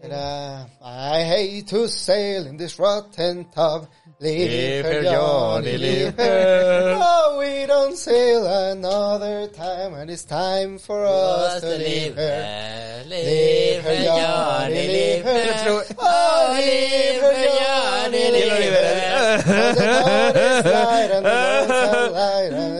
Era 0.00 0.68
I 0.82 1.22
hate 1.22 1.66
to 1.68 1.88
sail 1.88 2.46
in 2.46 2.56
this 2.56 2.78
rotten 2.78 3.44
tub. 3.50 3.88
Leave, 4.18 4.84
her, 4.84 5.02
Johnny, 5.02 5.78
leave 5.78 6.14
her. 6.14 6.98
Oh, 7.00 7.38
we 7.38 7.66
don't 7.66 7.96
sail 7.96 8.46
another 8.46 9.46
time, 9.48 9.94
and 9.94 10.10
it's 10.10 10.24
time 10.24 10.78
for 10.78 11.06
us 11.06 11.60
to 11.62 11.76
leave 11.78 12.16
her. 12.16 13.04
Leave 13.08 13.82
Johnny, 13.82 14.88
leave. 14.88 15.24
Oh, 15.26 16.54
leave 16.54 17.20
Johnny, 17.56 18.30
leave 18.30 18.70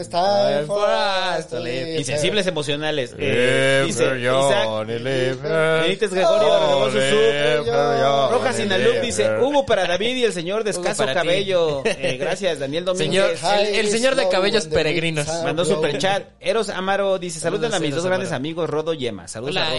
it's 0.00 0.08
time 0.08 0.66
for 0.66 0.84
us 0.84 1.46
to 1.46 1.60
leave 1.60 1.86
her. 1.86 1.98
Insensibles 2.00 2.46
emocionales. 2.50 3.14
Eh, 3.18 3.84
dice 3.86 4.04
Isaac. 4.20 4.68
Benítez 4.86 6.10
Gregorio 6.12 6.48
Oh, 6.50 6.88
her, 6.90 7.58
Johnny, 7.64 8.32
Rojas 8.32 8.56
Sinaloa 8.56 9.00
dice. 9.00 9.38
Hugo 9.40 9.64
para 9.66 9.86
David 9.86 10.16
y 10.16 10.24
el 10.24 10.32
señor 10.32 10.64
de 10.64 10.70
escaso 10.70 11.04
cabello. 11.06 11.82
Eh, 12.02 12.16
gracias, 12.18 12.58
Daniel 12.58 12.84
Señor, 12.96 13.26
Domínguez. 13.36 13.42
el, 13.42 13.74
el 13.74 13.88
señor 13.88 14.14
de 14.14 14.28
cabellos 14.28 14.66
peregrinos. 14.68 15.26
Mandó 15.44 15.64
super 15.64 15.98
chat. 15.98 16.24
Eros 16.40 16.68
Amaro 16.68 17.18
dice, 17.18 17.40
saludan 17.40 17.70
Saludos, 17.72 17.76
a 17.76 17.80
mis 17.86 17.94
dos 17.94 18.06
grandes 18.06 18.32
amigos 18.32 18.70
Rodo 18.70 18.94
y 18.94 19.06
Emma. 19.06 19.28
Saludos 19.28 19.56
a 19.56 19.70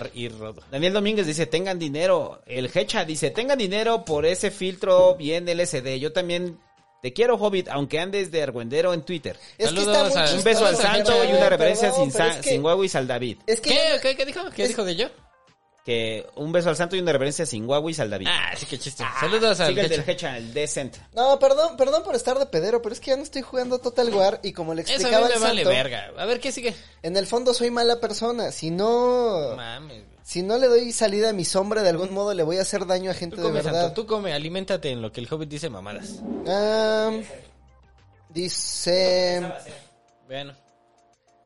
Rodo 0.00 0.10
y 0.14 0.28
Rodo. 0.28 0.62
Daniel 0.70 0.92
Domínguez 0.92 1.26
dice, 1.26 1.46
tengan 1.46 1.78
dinero. 1.78 2.42
El 2.46 2.70
Hecha 2.72 3.04
dice, 3.04 3.30
tengan 3.30 3.58
dinero 3.58 4.04
por 4.04 4.24
ese 4.26 4.50
filtro 4.50 5.14
bien 5.16 5.48
LCD. 5.48 5.98
Yo 5.98 6.12
también 6.12 6.58
te 7.04 7.12
quiero, 7.12 7.34
Hobbit, 7.34 7.68
aunque 7.68 8.00
andes 8.00 8.30
de 8.30 8.42
argüendero 8.42 8.94
en 8.94 9.02
Twitter. 9.02 9.36
Es 9.58 9.68
que 9.68 9.76
Saludos 9.76 9.88
está 9.88 9.98
muy 10.04 10.08
a- 10.08 10.24
chistoso, 10.24 10.38
Un 10.38 10.44
beso 10.44 10.66
al 10.66 10.76
santo 10.76 11.12
y 11.26 11.32
una 11.36 11.50
reverencia 11.50 11.92
sin, 11.92 12.08
es 12.08 12.16
que- 12.40 12.48
sin 12.48 12.64
Huawei 12.64 12.86
y 12.86 12.88
Saldavid. 12.88 13.38
Es 13.46 13.60
que 13.60 13.68
¿Qué? 13.68 13.78
¿Qué, 14.00 14.16
qué 14.16 14.24
dijo? 14.24 14.40
¿Qué 14.56 14.62
Es- 14.62 14.68
dijo 14.70 14.84
de 14.86 14.96
yo? 14.96 15.08
Que 15.84 16.26
un 16.36 16.50
beso 16.50 16.70
al 16.70 16.76
santo 16.76 16.96
y 16.96 17.00
una 17.00 17.12
reverencia 17.12 17.44
sin 17.44 17.68
Huawei 17.68 17.90
y 17.92 17.94
Saldavid. 17.94 18.26
Ah, 18.26 18.52
sí, 18.56 18.64
qué 18.64 18.78
chiste. 18.78 19.04
Saludos 19.20 19.60
al 19.60 19.76
Hecha. 19.78 19.88
del 19.88 20.08
Hecha, 20.08 20.36
el 20.38 20.54
Decent. 20.54 20.96
No, 21.12 21.38
perdón, 21.38 21.76
perdón 21.76 22.02
por 22.04 22.14
estar 22.14 22.38
de 22.38 22.46
pedero, 22.46 22.80
pero 22.80 22.94
es 22.94 23.00
que 23.00 23.10
ya 23.10 23.18
no 23.18 23.22
estoy 23.22 23.42
jugando 23.42 23.78
Total 23.78 24.08
War 24.14 24.40
y 24.42 24.54
como 24.54 24.72
le 24.72 24.80
Eso 24.80 24.92
a 24.92 24.94
explicaba 24.94 25.24
mí 25.26 25.28
me 25.28 25.34
al 25.34 25.40
vale 25.42 25.62
santo, 25.64 25.76
verga. 25.76 26.10
A 26.16 26.24
ver, 26.24 26.40
¿qué 26.40 26.52
sigue? 26.52 26.74
en 27.02 27.16
el 27.18 27.26
fondo 27.26 27.52
soy 27.52 27.70
mala 27.70 28.00
persona. 28.00 28.50
Si 28.50 28.70
no, 28.70 29.52
Mames. 29.56 30.04
güey. 30.06 30.18
si 30.22 30.42
no 30.42 30.56
le 30.56 30.68
doy 30.68 30.90
salida 30.90 31.28
a 31.28 31.32
mi 31.34 31.44
sombra 31.44 31.82
de 31.82 31.90
algún 31.90 32.14
modo, 32.14 32.32
le 32.32 32.42
voy 32.44 32.56
a 32.56 32.62
hacer 32.62 32.86
daño 32.86 33.10
a 33.10 33.14
gente 33.14 33.36
Tú 33.36 33.42
de 33.42 33.48
come, 33.48 33.60
verdad. 33.60 33.82
Santo, 33.82 33.94
tú 34.02 34.06
come, 34.06 34.32
aliméntate 34.32 34.90
en 34.90 35.02
lo 35.02 35.12
que 35.12 35.20
el 35.20 35.28
Hobbit 35.30 35.50
dice 35.50 35.68
mamadas. 35.68 36.20
Am, 36.48 37.22
dice, 38.30 39.52
Bueno. 40.26 40.54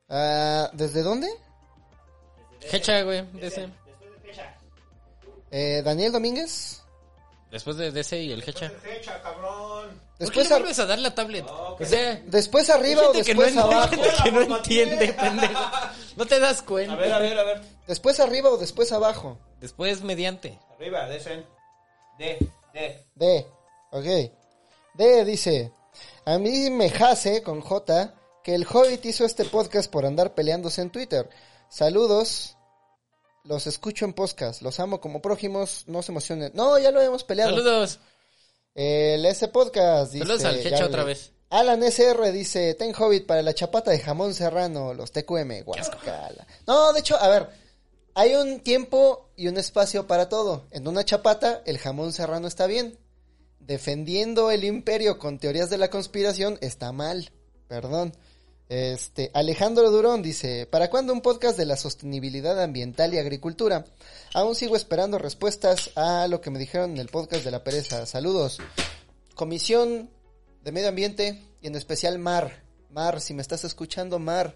ah, 0.09 0.71
¿desde 0.75 1.03
dónde? 1.03 1.29
Hecha, 2.71 3.03
güey, 3.03 3.25
de 3.33 3.47
ese. 3.49 3.69
Eh, 5.51 5.83
Daniel 5.85 6.13
Domínguez. 6.13 6.83
Después 7.51 7.77
de, 7.79 7.99
ese 7.99 8.19
y 8.21 8.33
el 8.33 8.43
Hecha. 8.47 8.69
¿Por 8.69 8.81
qué 8.83 9.01
Después, 10.19 10.49
le 10.49 10.55
ar- 10.55 10.61
vuelves 10.61 10.79
a 10.81 10.87
dar 10.87 10.99
la 10.99 11.15
tablet? 11.15 11.47
o 11.49 11.77
sea, 11.83 12.21
después 12.27 12.69
arriba 12.69 13.03
o 13.03 13.05
no, 13.07 13.13
después 13.13 13.57
abajo. 13.57 13.89
gente 13.89 14.09
que 14.23 14.33
no 14.33 14.57
entiende, 14.57 15.13
pendejo. 15.15 15.61
No 16.17 16.27
te 16.27 16.41
das 16.41 16.61
cuenta. 16.63 16.93
A 16.93 16.97
ver, 16.97 17.13
a 17.13 17.19
ver, 17.21 17.39
a 17.39 17.45
ver. 17.45 17.63
Después 17.87 18.21
arriba 18.21 18.51
o 18.51 18.59
después 18.59 18.93
abajo. 18.93 19.39
Después 19.61 20.03
mediante. 20.03 20.59
Arriba, 20.77 21.07
Decent. 21.09 21.47
D, 22.19 22.39
D. 22.75 23.07
D. 23.15 23.47
Ok. 23.93 24.33
D 24.95 25.25
dice, 25.25 25.73
a 26.27 26.37
mí 26.39 26.69
me 26.71 26.91
jase 26.91 27.43
con 27.43 27.61
J 27.63 28.13
que 28.43 28.55
el 28.55 28.67
Hobbit 28.67 29.07
hizo 29.07 29.25
este 29.25 29.45
podcast 29.47 29.91
por 29.91 30.05
andar 30.05 30.35
peleándose 30.35 30.83
en 30.83 30.91
Twitter. 30.91 31.31
Saludos. 31.71 32.57
Los 33.49 33.67
escucho 33.67 34.05
en 34.05 34.13
podcast. 34.13 34.61
Los 34.61 34.79
amo 34.79 35.01
como 35.01 35.23
prójimos. 35.23 35.85
No 35.87 36.03
se 36.03 36.13
emocionen. 36.13 36.53
No, 36.55 36.79
ya 36.79 36.91
lo 36.91 37.01
hemos 37.01 37.25
peleado. 37.25 37.57
Saludos. 37.57 37.99
El 38.75 39.25
S 39.25 39.49
Podcast 39.49 40.13
dice... 40.13 40.27
Saludos 40.27 40.45
al 40.45 40.59
Hecha 40.59 40.85
otra 40.85 41.03
vez. 41.03 41.33
Alan 41.49 41.83
SR 41.83 42.31
dice, 42.31 42.75
ten 42.75 42.95
Hobbit 42.95 43.25
para 43.25 43.41
la 43.41 43.55
chapata 43.55 43.91
de 43.91 44.01
jamón 44.01 44.35
serrano, 44.35 44.93
los 44.93 45.13
TQM, 45.13 45.65
guacala. 45.65 46.47
No, 46.67 46.93
de 46.93 47.01
hecho, 47.01 47.17
a 47.17 47.27
ver, 47.29 47.49
hay 48.13 48.35
un 48.35 48.61
tiempo 48.61 49.31
y 49.35 49.49
un 49.49 49.57
espacio 49.57 50.07
para 50.07 50.29
todo. 50.29 50.67
En 50.71 50.87
una 50.87 51.07
chapata, 51.07 51.63
el 51.65 51.79
jamón 51.79 52.13
serrano 52.13 52.49
está 52.49 52.67
bien. 52.67 52.99
Defendiendo 53.61 54.51
el 54.51 54.63
imperio 54.63 55.19
con 55.19 55.39
teorías 55.39 55.71
de 55.71 55.79
la 55.79 55.89
conspiración 55.89 56.59
está 56.61 56.93
mal. 56.93 57.33
Perdón. 57.67 58.13
Este, 58.69 59.31
Alejandro 59.33 59.91
Durón 59.91 60.23
dice, 60.23 60.67
¿para 60.67 60.91
cuándo 60.91 61.15
un 61.15 61.23
podcast 61.23 61.57
de 61.57 61.65
la 61.65 61.77
sostenibilidad 61.77 62.63
ambiental 62.63 63.15
y 63.15 63.19
agricultura? 63.19 63.87
Aún 64.35 64.55
sigo 64.55 64.77
esperando 64.77 65.17
respuestas 65.19 65.91
a 65.97 66.29
lo 66.29 66.43
que 66.43 66.51
me 66.51 66.59
dijeron 66.59 66.91
en 66.91 66.99
el 66.99 67.09
podcast 67.09 67.45
de 67.45 67.51
la 67.51 67.65
pereza. 67.65 68.05
Saludos. 68.05 68.59
Comisión 69.35 70.11
de 70.63 70.73
Medio 70.73 70.91
Ambiente 70.91 71.43
y 71.63 71.67
en 71.69 71.77
especial 71.77 72.19
Mar. 72.19 72.63
Mar, 72.91 73.23
si 73.23 73.33
me 73.33 73.41
estás 73.41 73.65
escuchando, 73.65 74.19
Mar, 74.19 74.55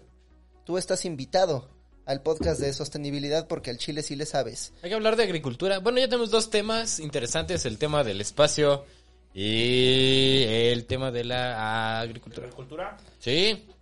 tú 0.63 0.77
estás 0.77 1.05
invitado 1.05 1.69
al 2.05 2.21
podcast 2.21 2.61
de 2.61 2.71
sostenibilidad 2.73 3.47
porque 3.47 3.71
al 3.71 3.77
Chile 3.77 4.03
sí 4.03 4.15
le 4.15 4.27
sabes. 4.27 4.73
Hay 4.83 4.89
que 4.89 4.95
hablar 4.95 5.15
de 5.15 5.23
agricultura. 5.23 5.79
Bueno, 5.79 5.99
ya 5.99 6.05
tenemos 6.07 6.29
dos 6.29 6.51
temas 6.51 6.99
interesantes. 6.99 7.65
El 7.65 7.79
tema 7.79 8.03
del 8.03 8.21
espacio 8.21 8.85
y 9.33 10.43
el 10.43 10.85
tema 10.85 11.09
de 11.09 11.23
la 11.23 11.99
agricultura. 11.99 12.49
¿Cultura? 12.51 12.97
Sí. 13.17 13.72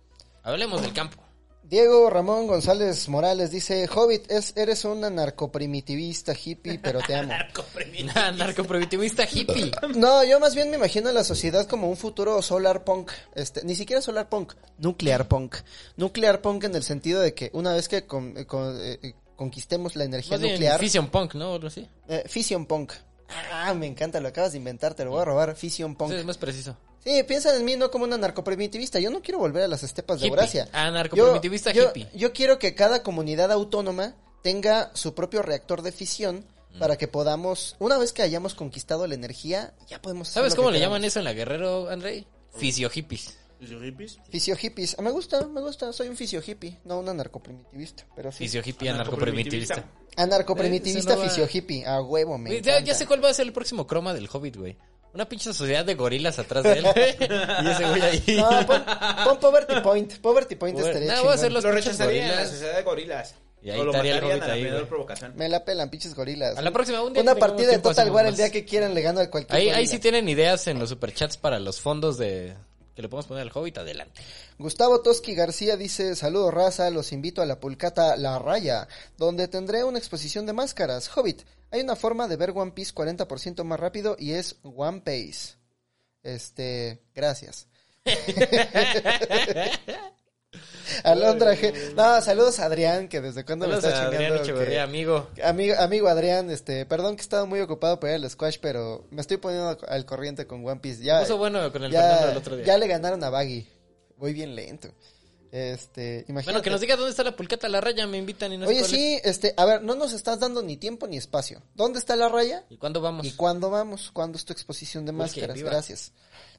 Hablemos 0.42 0.82
del 0.82 0.92
campo. 0.92 1.18
Diego 1.64 2.10
Ramón 2.10 2.46
González 2.48 3.08
Morales 3.08 3.50
dice, 3.50 3.88
Hobbit, 3.88 4.30
es, 4.30 4.52
eres 4.56 4.84
un 4.84 5.02
anarcoprimitivista 5.04 6.34
hippie, 6.34 6.78
pero 6.78 7.00
te 7.00 7.14
amo. 7.14 7.32
Nah, 8.14 8.30
narcoprohibitivista 8.32 9.24
hippie. 9.32 9.70
No, 9.94 10.22
yo 10.24 10.38
más 10.40 10.54
bien 10.54 10.68
me 10.70 10.76
imagino 10.76 11.08
a 11.08 11.12
la 11.12 11.24
sociedad 11.24 11.66
como 11.66 11.88
un 11.88 11.96
futuro 11.96 12.42
solar 12.42 12.84
punk, 12.84 13.10
este, 13.34 13.64
ni 13.64 13.74
siquiera 13.74 14.02
solar 14.02 14.28
punk, 14.28 14.52
nuclear 14.78 15.28
punk. 15.28 15.56
Nuclear 15.96 16.40
punk 16.42 16.64
en 16.64 16.74
el 16.74 16.82
sentido 16.82 17.20
de 17.20 17.32
que 17.32 17.50
una 17.54 17.72
vez 17.72 17.88
que 17.88 18.06
con- 18.06 18.36
eh, 18.36 18.44
con- 18.46 18.76
eh, 18.80 19.14
conquistemos 19.36 19.96
la 19.96 20.04
energía 20.04 20.32
Más 20.32 20.40
bien 20.40 20.54
nuclear, 20.54 20.78
Fission 20.80 21.08
Punk, 21.08 21.34
¿no? 21.34 21.58
Eh, 22.08 22.24
fission 22.26 22.66
punk. 22.66 22.92
Ah, 23.52 23.74
me 23.74 23.86
encanta, 23.86 24.20
lo 24.20 24.28
acabas 24.28 24.52
de 24.52 24.58
inventar, 24.58 24.94
te 24.94 25.04
lo 25.04 25.10
voy 25.12 25.22
a 25.22 25.24
robar, 25.24 25.54
fission 25.56 25.94
punk. 25.94 26.10
Sí, 26.12 26.16
es 26.18 26.24
más 26.24 26.38
preciso. 26.38 26.76
Sí, 27.04 27.22
piensa 27.24 27.54
en 27.56 27.64
mí 27.64 27.76
no 27.76 27.90
como 27.90 28.04
un 28.04 28.12
anarcoprimitivista. 28.12 29.00
Yo 29.00 29.10
no 29.10 29.22
quiero 29.22 29.38
volver 29.38 29.64
a 29.64 29.68
las 29.68 29.82
estepas 29.82 30.20
de 30.20 30.26
Hippie. 30.26 30.36
Eurasia. 30.36 30.68
Anarcoprimitivista 30.72 31.72
Yo- 31.72 31.82
yo- 31.82 31.88
hippie. 31.90 32.08
Yo 32.14 32.32
quiero 32.32 32.58
que 32.58 32.74
cada 32.74 33.02
comunidad 33.02 33.50
autónoma 33.50 34.14
tenga 34.42 34.90
su 34.94 35.14
propio 35.14 35.42
reactor 35.42 35.82
de 35.82 35.92
fisión 35.92 36.44
Mm. 36.74 36.78
para 36.78 36.96
que 36.96 37.08
podamos, 37.08 37.76
una 37.80 37.98
vez 37.98 38.12
que 38.12 38.22
hayamos 38.22 38.54
conquistado 38.54 39.06
la 39.06 39.14
energía, 39.14 39.74
ya 39.88 40.00
podemos 40.00 40.28
hacer 40.28 40.40
¿Sabes 40.40 40.54
cómo 40.54 40.70
le 40.70 40.80
llaman 40.80 41.04
eso 41.04 41.18
en 41.18 41.24
la 41.24 41.32
Guerrero, 41.32 41.88
Andrei? 41.90 42.26
Fisio 42.56 42.88
hippies. 43.70 44.18
Fisio 44.30 44.56
hippies. 44.56 44.96
Ah, 44.98 45.02
me 45.02 45.10
gusta, 45.10 45.46
me 45.46 45.60
gusta. 45.60 45.92
Soy 45.92 46.08
un 46.08 46.16
fisio 46.16 46.42
hippie, 46.46 46.78
no 46.84 46.98
un 46.98 47.08
anarcoprimitivista, 47.08 48.04
pero 48.16 48.30
sí. 48.32 48.38
Fisio 48.38 48.62
hippie 48.64 48.90
anarcoprimitivista. 48.90 49.84
Anarcoprimitivista 50.16 51.12
Eh, 51.12 51.16
no 51.16 51.22
va- 51.22 51.28
fisio 51.28 51.48
hippie. 51.52 51.86
A 51.86 52.00
huevo, 52.00 52.38
me 52.38 52.60
Ya, 52.60 52.80
ya 52.80 52.94
sé 52.94 53.06
cuál 53.06 53.24
va 53.24 53.30
a 53.30 53.34
ser 53.34 53.46
el 53.46 53.52
próximo 53.52 53.86
croma 53.86 54.14
del 54.14 54.28
Hobbit, 54.32 54.56
güey. 54.56 54.76
una 55.14 55.28
pinche 55.28 55.52
sociedad 55.52 55.84
de 55.84 55.94
gorilas 55.94 56.38
atrás 56.38 56.62
de 56.64 56.72
él. 56.72 56.86
y 57.64 57.68
ese 57.70 57.84
güey 57.88 58.00
ahí. 58.02 58.24
No, 58.36 58.66
pon, 58.66 58.82
pon 59.24 59.38
Poverty 59.40 59.80
Point. 59.82 60.18
Poverty 60.20 60.56
Point 60.56 60.74
Bueno, 60.74 60.88
estaría 60.88 61.14
no, 61.14 61.22
voy 61.22 61.32
a 61.32 61.34
hacer 61.34 61.52
los 61.52 61.64
Lo 61.64 61.72
rechazaría 61.72 62.30
en 62.30 62.36
la 62.36 62.46
sociedad 62.46 62.76
de 62.76 62.82
gorilas. 62.82 63.34
Y 63.64 63.70
ahí 63.70 63.78
o 63.78 63.84
lo 63.84 63.90
estaría 63.92 64.16
el 64.18 64.24
Hobbit 64.24 64.72
la 64.72 64.86
provocación. 64.88 65.34
Me 65.36 65.48
la 65.48 65.64
pelan, 65.64 65.88
pinches 65.88 66.14
gorilas. 66.14 66.56
A 66.56 66.62
la 66.62 66.72
próxima, 66.72 67.00
un 67.02 67.12
día 67.12 67.22
Una 67.22 67.34
partida 67.36 67.70
de 67.70 67.78
Total 67.78 68.10
War 68.10 68.26
el 68.26 68.34
día 68.36 68.50
que 68.50 68.64
quieran 68.64 68.92
le 68.94 69.02
gano 69.02 69.20
a 69.20 69.30
cualquier 69.30 69.56
Ahí, 69.56 69.68
ahí 69.68 69.86
sí 69.86 69.98
tienen 69.98 70.28
ideas 70.28 70.66
en 70.66 70.78
los 70.80 70.88
superchats 70.88 71.36
para 71.36 71.60
los 71.60 71.80
fondos 71.80 72.18
de 72.18 72.56
que 72.94 73.02
le 73.02 73.08
podemos 73.08 73.26
poner 73.26 73.42
al 73.42 73.52
Hobbit, 73.52 73.78
adelante. 73.78 74.22
Gustavo 74.58 75.00
Toski 75.00 75.34
García 75.34 75.76
dice, 75.76 76.14
saludos 76.14 76.52
raza, 76.52 76.90
los 76.90 77.12
invito 77.12 77.42
a 77.42 77.46
la 77.46 77.60
pulcata 77.60 78.16
La 78.16 78.38
Raya, 78.38 78.88
donde 79.16 79.48
tendré 79.48 79.84
una 79.84 79.98
exposición 79.98 80.46
de 80.46 80.52
máscaras. 80.52 81.10
Hobbit, 81.16 81.42
hay 81.70 81.80
una 81.80 81.96
forma 81.96 82.28
de 82.28 82.36
ver 82.36 82.52
One 82.54 82.72
Piece 82.72 82.94
40% 82.94 83.64
más 83.64 83.80
rápido 83.80 84.16
y 84.18 84.32
es 84.32 84.56
One 84.62 85.00
Piece. 85.00 85.54
Este, 86.22 87.02
gracias. 87.14 87.66
Alondra 91.04 91.54
G. 91.56 91.94
No, 91.94 92.20
saludos 92.20 92.58
a 92.60 92.66
Adrián, 92.66 93.08
que 93.08 93.20
desde 93.20 93.44
cuando 93.44 93.66
me 93.66 93.72
Saludos 93.80 93.92
está 93.92 94.04
a 94.04 94.06
Adrián 94.08 94.42
que- 94.42 94.78
amigo. 94.80 95.28
Amigo, 95.42 95.74
amigo 95.78 96.08
Adrián, 96.08 96.50
este, 96.50 96.86
perdón 96.86 97.16
que 97.16 97.22
he 97.22 97.24
estado 97.24 97.46
muy 97.46 97.60
ocupado 97.60 97.98
por 97.98 98.08
ir 98.10 98.16
al 98.16 98.28
squash, 98.30 98.58
pero 98.60 99.06
me 99.10 99.20
estoy 99.20 99.38
poniendo 99.38 99.76
al 99.88 100.04
corriente 100.04 100.46
con 100.46 100.66
One 100.66 100.80
Piece. 100.80 101.02
Ya, 101.02 101.20
Puso 101.20 101.38
bueno 101.38 101.72
con 101.72 101.84
el 101.84 101.90
ya, 101.90 102.02
Fernando 102.02 102.30
el 102.32 102.36
otro 102.36 102.56
día. 102.56 102.66
ya 102.66 102.78
le 102.78 102.86
ganaron 102.86 103.22
a 103.24 103.30
Baggy. 103.30 103.66
Voy 104.16 104.32
bien 104.32 104.54
lento. 104.54 104.88
Este, 105.50 106.24
imagínate. 106.28 106.44
Bueno, 106.44 106.62
que 106.62 106.70
nos 106.70 106.80
diga 106.80 106.96
dónde 106.96 107.10
está 107.10 107.24
la 107.24 107.36
pulcata 107.36 107.68
la 107.68 107.80
raya, 107.80 108.06
me 108.06 108.16
invitan 108.16 108.52
y 108.54 108.56
no 108.58 108.66
Oye, 108.66 108.84
sí, 108.84 109.20
este, 109.22 109.52
a 109.58 109.66
ver, 109.66 109.82
no 109.82 109.94
nos 109.94 110.14
estás 110.14 110.40
dando 110.40 110.62
ni 110.62 110.78
tiempo 110.78 111.06
ni 111.06 111.18
espacio. 111.18 111.62
¿Dónde 111.74 111.98
está 111.98 112.16
la 112.16 112.28
raya? 112.30 112.64
¿Y 112.70 112.78
cuándo 112.78 113.02
vamos? 113.02 113.26
¿Y 113.26 113.32
cuándo 113.32 113.68
vamos? 113.68 114.10
¿Cuándo 114.12 114.38
es 114.38 114.46
tu 114.46 114.52
exposición 114.54 115.04
de 115.04 115.12
máscaras? 115.12 115.60
Gracias. 115.62 116.12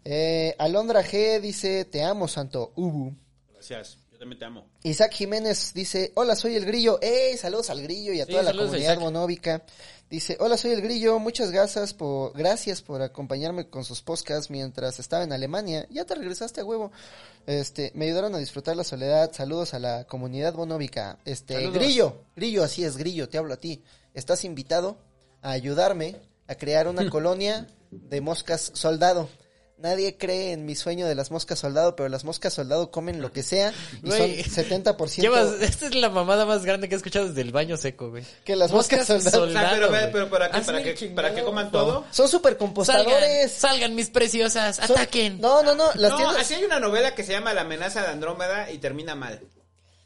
Eh, 0.06 0.56
Alondra 0.60 1.04
G 1.04 1.40
dice, 1.42 1.86
te 1.86 2.04
amo, 2.04 2.28
Santo 2.28 2.72
Ubu. 2.76 3.16
Gracias, 3.69 3.98
yo 4.11 4.17
también 4.19 4.40
te 4.40 4.45
amo. 4.45 4.67
Isaac 4.83 5.14
Jiménez 5.14 5.74
dice, 5.74 6.11
hola, 6.16 6.35
soy 6.35 6.58
el 6.58 6.66
grillo. 6.66 7.00
¡Ey! 7.01 7.38
Saludos 7.38 7.69
al 7.69 7.82
grillo 7.82 8.11
y 8.11 8.19
a 8.19 8.25
Sí, 8.25 8.32
toda 8.32 8.43
la 8.43 8.51
comunidad 8.51 9.00
monóvica. 9.00 9.64
Dice, 10.09 10.35
hola, 10.42 10.58
soy 10.58 10.72
el 10.72 10.82
grillo. 10.82 11.17
Muchas 11.17 11.50
gracias 11.50 11.93
por, 11.93 12.33
gracias 12.38 12.82
por 12.82 13.01
acompañarme 13.01 13.69
con 13.69 13.85
sus 13.85 14.01
podcasts 14.01 14.50
mientras 14.51 15.00
estaba 15.00 15.24
en 15.24 15.32
Alemania. 15.32 15.88
Ya 15.90 16.03
te 16.03 16.14
regresaste 16.14 16.59
a 16.59 16.66
huevo. 16.66 16.92
Este, 17.48 17.93
me 17.95 18.03
ayudaron 18.06 18.35
a 18.35 18.38
disfrutar 18.38 18.75
la 18.75 18.83
soledad. 18.83 19.32
Saludos 19.32 19.74
a 19.74 19.80
la 19.80 20.03
comunidad 20.03 20.53
monóvica. 20.56 21.19
Este, 21.24 21.53
Saludos. 21.53 21.74
grillo, 21.75 22.17
grillo, 22.35 22.64
así 22.66 22.83
es, 22.83 22.98
grillo, 22.98 23.30
te 23.30 23.38
hablo 23.38 23.53
a 23.53 23.58
ti. 23.58 23.82
Estás 24.14 24.43
invitado 24.43 24.98
a 25.42 25.51
ayudarme 25.51 26.17
a 26.48 26.56
crear 26.56 26.90
una 26.90 27.09
colonia 27.09 27.66
de 27.92 28.19
moscas 28.19 28.72
soldado. 28.74 29.30
Nadie 29.84 30.16
cree 30.18 30.53
en 30.53 30.66
mi 30.66 30.76
sueño 30.76 31.06
de 31.08 31.14
las 31.14 31.30
moscas 31.30 31.60
soldado, 31.60 31.94
pero 31.98 32.08
las 32.08 32.24
moscas 32.24 32.53
soldado 32.53 32.90
comen 32.90 33.22
lo 33.22 33.34
que 33.34 33.44
sea 33.44 33.74
y 34.02 34.08
Güey, 34.08 34.42
son 34.45 34.64
70% 34.66 35.22
Llevas, 35.22 35.62
esta 35.62 35.88
es 35.88 35.95
la 35.95 36.10
mamada 36.10 36.45
más 36.45 36.64
grande 36.64 36.88
que 36.88 36.95
he 36.95 36.98
escuchado 36.98 37.28
desde 37.28 37.42
el 37.42 37.52
baño 37.52 37.76
seco, 37.76 38.10
güey. 38.10 38.24
que 38.45 38.56
las 38.56 38.72
moscas, 38.72 39.06
soldado. 39.06 39.44
O 39.44 39.52
sea, 39.52 40.10
pero, 40.12 40.30
para 40.30 40.50
que, 40.50 40.56
Hazme 40.58 40.74
para 40.82 40.95
chingado, 40.95 41.16
para 41.18 41.36
que 41.36 41.44
coman 41.44 41.70
todo. 41.70 42.06
Son 42.12 42.30
super 42.30 42.53
Salgan, 42.53 42.58
compostadores. 42.60 43.52
salgan 43.52 43.94
mis 43.94 44.10
preciosas, 44.10 44.78
Son- 44.78 44.92
ataquen. 44.98 45.42
No, 45.42 45.62
no, 45.64 45.76
no, 45.76 45.90
las 45.95 46.12
no, 46.12 46.18
tiendas 46.18 46.38
así 46.40 46.53
hay 46.53 46.64
una 46.64 46.80
novela 46.80 47.14
que 47.14 47.26
se 47.26 47.34
llama 47.34 47.53
La 47.53 47.62
amenaza 47.62 48.02
de 48.03 48.08
Andrómeda 48.08 48.72
y 48.72 48.78
termina 48.78 49.16
mal. 49.16 49.42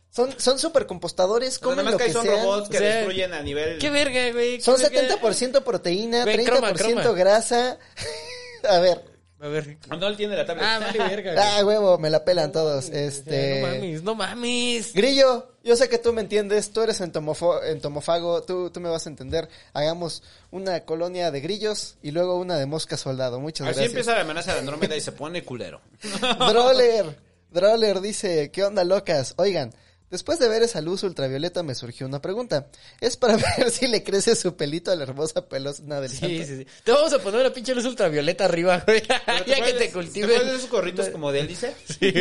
son, 0.09 0.33
son 0.39 0.57
super 0.57 0.87
compostadores, 0.87 1.59
comen 1.59 1.85
lo 1.85 1.97
que 1.97 2.05
que 2.05 2.13
son 2.13 2.23
sean. 2.25 2.43
robots 2.43 2.69
que 2.69 2.77
O 2.77 2.79
sea, 2.79 2.95
destruyen 2.95 3.31
a 3.31 3.43
nivel... 3.43 3.77
Qué 3.77 3.91
verga, 3.91 4.31
güey. 4.31 4.57
qué 4.57 4.63
Son 4.63 4.81
verga. 4.81 5.19
70% 5.21 5.63
proteína, 5.63 6.23
Güey, 6.23 6.37
30% 6.37 6.45
croma, 6.45 6.73
croma. 6.73 7.11
grasa. 7.11 7.77
a 8.67 8.79
ver, 8.79 9.03
A 9.39 9.47
ver. 9.47 9.77
No 9.89 10.07
él 10.07 10.17
tiene 10.17 10.35
la 10.35 10.45
tabla. 10.47 10.75
Ah, 10.75 10.79
vale 10.79 10.97
verga, 10.97 11.33
güey. 11.33 11.45
ah, 11.45 11.63
huevo, 11.63 11.97
me 11.99 12.09
la 12.09 12.25
pelan 12.25 12.51
todos. 12.51 12.89
No 12.89 12.95
Este 12.97 13.61
mames, 13.61 14.01
no 14.01 14.15
mames. 14.15 14.93
Grillo, 14.93 15.51
yo 15.63 15.75
sé 15.75 15.87
que 15.89 15.99
tú 15.99 16.11
me 16.11 16.21
entiendes, 16.21 16.71
tú 16.71 16.81
eres 16.81 16.99
entomofo- 17.01 17.63
entomofago, 17.63 18.41
tú, 18.41 18.71
tú 18.71 18.79
me 18.79 18.89
vas 18.89 19.05
a 19.05 19.09
entender. 19.09 19.47
Hagamos 19.73 20.23
una 20.49 20.79
colonia 20.85 21.29
de 21.29 21.39
grillos 21.41 21.97
y 22.01 22.09
luego 22.11 22.37
una 22.39 22.57
de 22.57 22.65
mosca 22.65 22.97
soldado. 22.97 23.39
Muchas 23.39 23.67
Así 23.67 23.75
gracias. 23.75 23.89
empieza 23.91 24.15
la 24.15 24.21
amenaza 24.21 24.53
de 24.53 24.59
Andrómeda 24.59 24.95
y 24.95 25.01
se 25.01 25.11
pone 25.11 25.43
culero. 25.43 25.81
Droller, 26.39 27.17
Droller 27.51 28.01
dice, 28.01 28.49
¿qué 28.51 28.63
onda 28.63 28.83
locas? 28.83 29.33
Oigan, 29.37 29.73
después 30.09 30.39
de 30.39 30.47
ver 30.47 30.63
esa 30.63 30.81
luz 30.81 31.03
ultravioleta 31.03 31.63
me 31.63 31.75
surgió 31.75 32.05
una 32.07 32.21
pregunta. 32.21 32.67
Es 33.01 33.17
para 33.17 33.35
ver 33.57 33.69
si 33.71 33.87
le 33.87 34.03
crece 34.03 34.35
su 34.35 34.55
pelito 34.55 34.91
a 34.91 34.95
la 34.95 35.03
hermosa 35.03 35.47
pelosna 35.47 35.99
del 36.01 36.09
Sí, 36.11 36.17
santo. 36.17 36.45
sí, 36.45 36.57
sí. 36.57 36.67
Te 36.83 36.91
vamos 36.91 37.11
a 37.13 37.19
poner 37.19 37.41
una 37.41 37.53
pinche 37.53 37.73
luz 37.75 37.85
ultravioleta 37.85 38.45
arriba, 38.45 38.83
güey. 38.85 39.01
Ya 39.27 39.43
que 39.43 39.53
puedes- 39.61 39.77
te 39.77 39.85
¿Te 39.87 39.91
cultiven. 39.91 40.29
de 40.47 40.55
esos 40.55 40.69
gorritos 40.69 41.09
como 41.09 41.31
de 41.31 41.39
hélice? 41.41 41.73
Sí. 41.87 42.11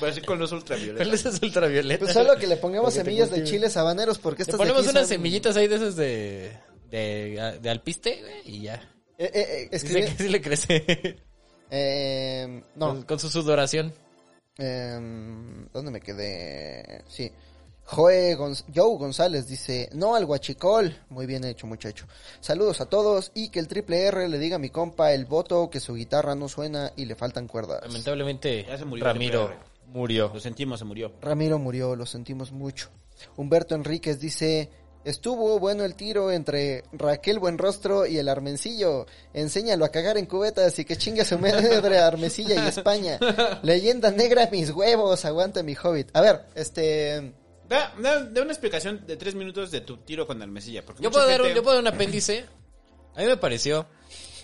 Pero 0.00 0.12
así 0.12 0.20
con 0.22 0.38
luz 0.38 0.52
ultravioleta. 0.52 1.02
Con 1.04 1.10
luces 1.12 1.40
ultravioletas. 1.42 1.98
Pues 2.00 2.12
solo 2.12 2.36
que 2.36 2.46
le 2.46 2.56
pongamos 2.56 2.94
Porque 2.94 2.98
te 3.00 3.04
semillas 3.04 3.30
de 3.30 3.44
chiles 3.44 3.76
habaneros 3.76 4.18
porque 4.18 4.40
Le 4.40 4.42
estas 4.44 4.54
de 4.54 4.58
ponemos 4.58 4.82
aquí 4.82 4.90
unas 4.90 5.02
son- 5.02 5.08
semillitas 5.08 5.56
ahí 5.56 5.66
de 5.68 5.76
esas 5.76 5.96
de, 5.96 6.56
de, 6.90 7.58
de 7.60 7.70
alpiste, 7.70 8.20
güey, 8.20 8.42
y 8.56 8.62
ya. 8.62 8.74
Eh, 9.18 9.30
eh, 9.34 9.68
eh, 9.72 9.78
Dice 9.78 9.88
que 10.00 10.14
sí 10.16 10.28
le 10.28 10.40
crece. 10.40 11.16
eh, 11.70 12.62
no, 12.76 12.86
Con, 12.88 13.02
con 13.02 13.18
su 13.18 13.28
sudoración. 13.28 13.92
Em, 14.58 15.68
¿Dónde 15.72 15.90
me 15.92 16.00
quedé? 16.00 17.02
Sí. 17.08 17.30
Joe 17.84 18.36
Gonz- 18.36 18.64
Joe 18.74 18.98
González 18.98 19.46
dice, 19.46 19.88
no 19.94 20.14
al 20.14 20.26
guachicol. 20.26 20.94
Muy 21.08 21.24
bien 21.26 21.44
hecho, 21.44 21.66
muchacho. 21.66 22.06
Saludos 22.40 22.80
a 22.82 22.86
todos 22.86 23.30
y 23.34 23.48
que 23.48 23.60
el 23.60 23.68
triple 23.68 24.02
R 24.02 24.28
le 24.28 24.38
diga 24.38 24.56
a 24.56 24.58
mi 24.58 24.68
compa 24.68 25.12
el 25.14 25.24
voto 25.24 25.70
que 25.70 25.80
su 25.80 25.94
guitarra 25.94 26.34
no 26.34 26.48
suena 26.48 26.92
y 26.96 27.06
le 27.06 27.14
faltan 27.14 27.46
cuerdas. 27.46 27.80
Lamentablemente, 27.86 28.64
Ya 28.68 28.76
se 28.76 28.84
murió 28.84 29.04
Ramiro 29.06 29.50
murió. 29.86 30.30
Lo 30.34 30.40
sentimos, 30.40 30.80
se 30.80 30.84
murió. 30.84 31.12
Ramiro 31.22 31.58
murió, 31.58 31.96
lo 31.96 32.04
sentimos 32.04 32.52
mucho. 32.52 32.90
Humberto 33.36 33.74
Enríquez 33.74 34.20
dice, 34.20 34.68
estuvo 35.08 35.58
bueno 35.58 35.84
el 35.84 35.94
tiro 35.94 36.30
entre 36.30 36.84
Raquel 36.92 37.38
Buenrostro 37.38 38.06
y 38.06 38.18
el 38.18 38.28
Armencillo. 38.28 39.06
Enséñalo 39.34 39.84
a 39.84 39.88
cagar 39.90 40.18
en 40.18 40.26
cubetas 40.26 40.78
y 40.78 40.84
que 40.84 40.96
chingue 40.96 41.22
a 41.22 41.24
su 41.24 41.38
madre 41.38 41.98
Armencilla 41.98 42.64
y 42.64 42.68
España. 42.68 43.18
Leyenda 43.62 44.10
negra, 44.10 44.48
mis 44.52 44.70
huevos, 44.70 45.24
aguanta 45.24 45.62
mi 45.62 45.74
hobbit. 45.74 46.10
A 46.14 46.20
ver, 46.20 46.42
este... 46.54 47.32
Da, 47.68 47.92
da, 47.98 48.22
da 48.24 48.42
una 48.42 48.52
explicación 48.52 49.06
de 49.06 49.16
tres 49.16 49.34
minutos 49.34 49.70
de 49.70 49.82
tu 49.82 49.98
tiro 49.98 50.26
con 50.26 50.40
Almesilla. 50.40 50.84
Porque 50.86 51.02
Yo 51.02 51.10
puedo, 51.10 51.26
dar 51.26 51.40
un, 51.42 51.48
gente- 51.48 51.56
yo 51.58 51.62
puedo 51.62 51.76
dar 51.76 51.82
un 51.82 51.88
apéndice. 51.94 52.46
A 53.14 53.20
mí 53.20 53.26
me 53.26 53.36
pareció 53.36 53.86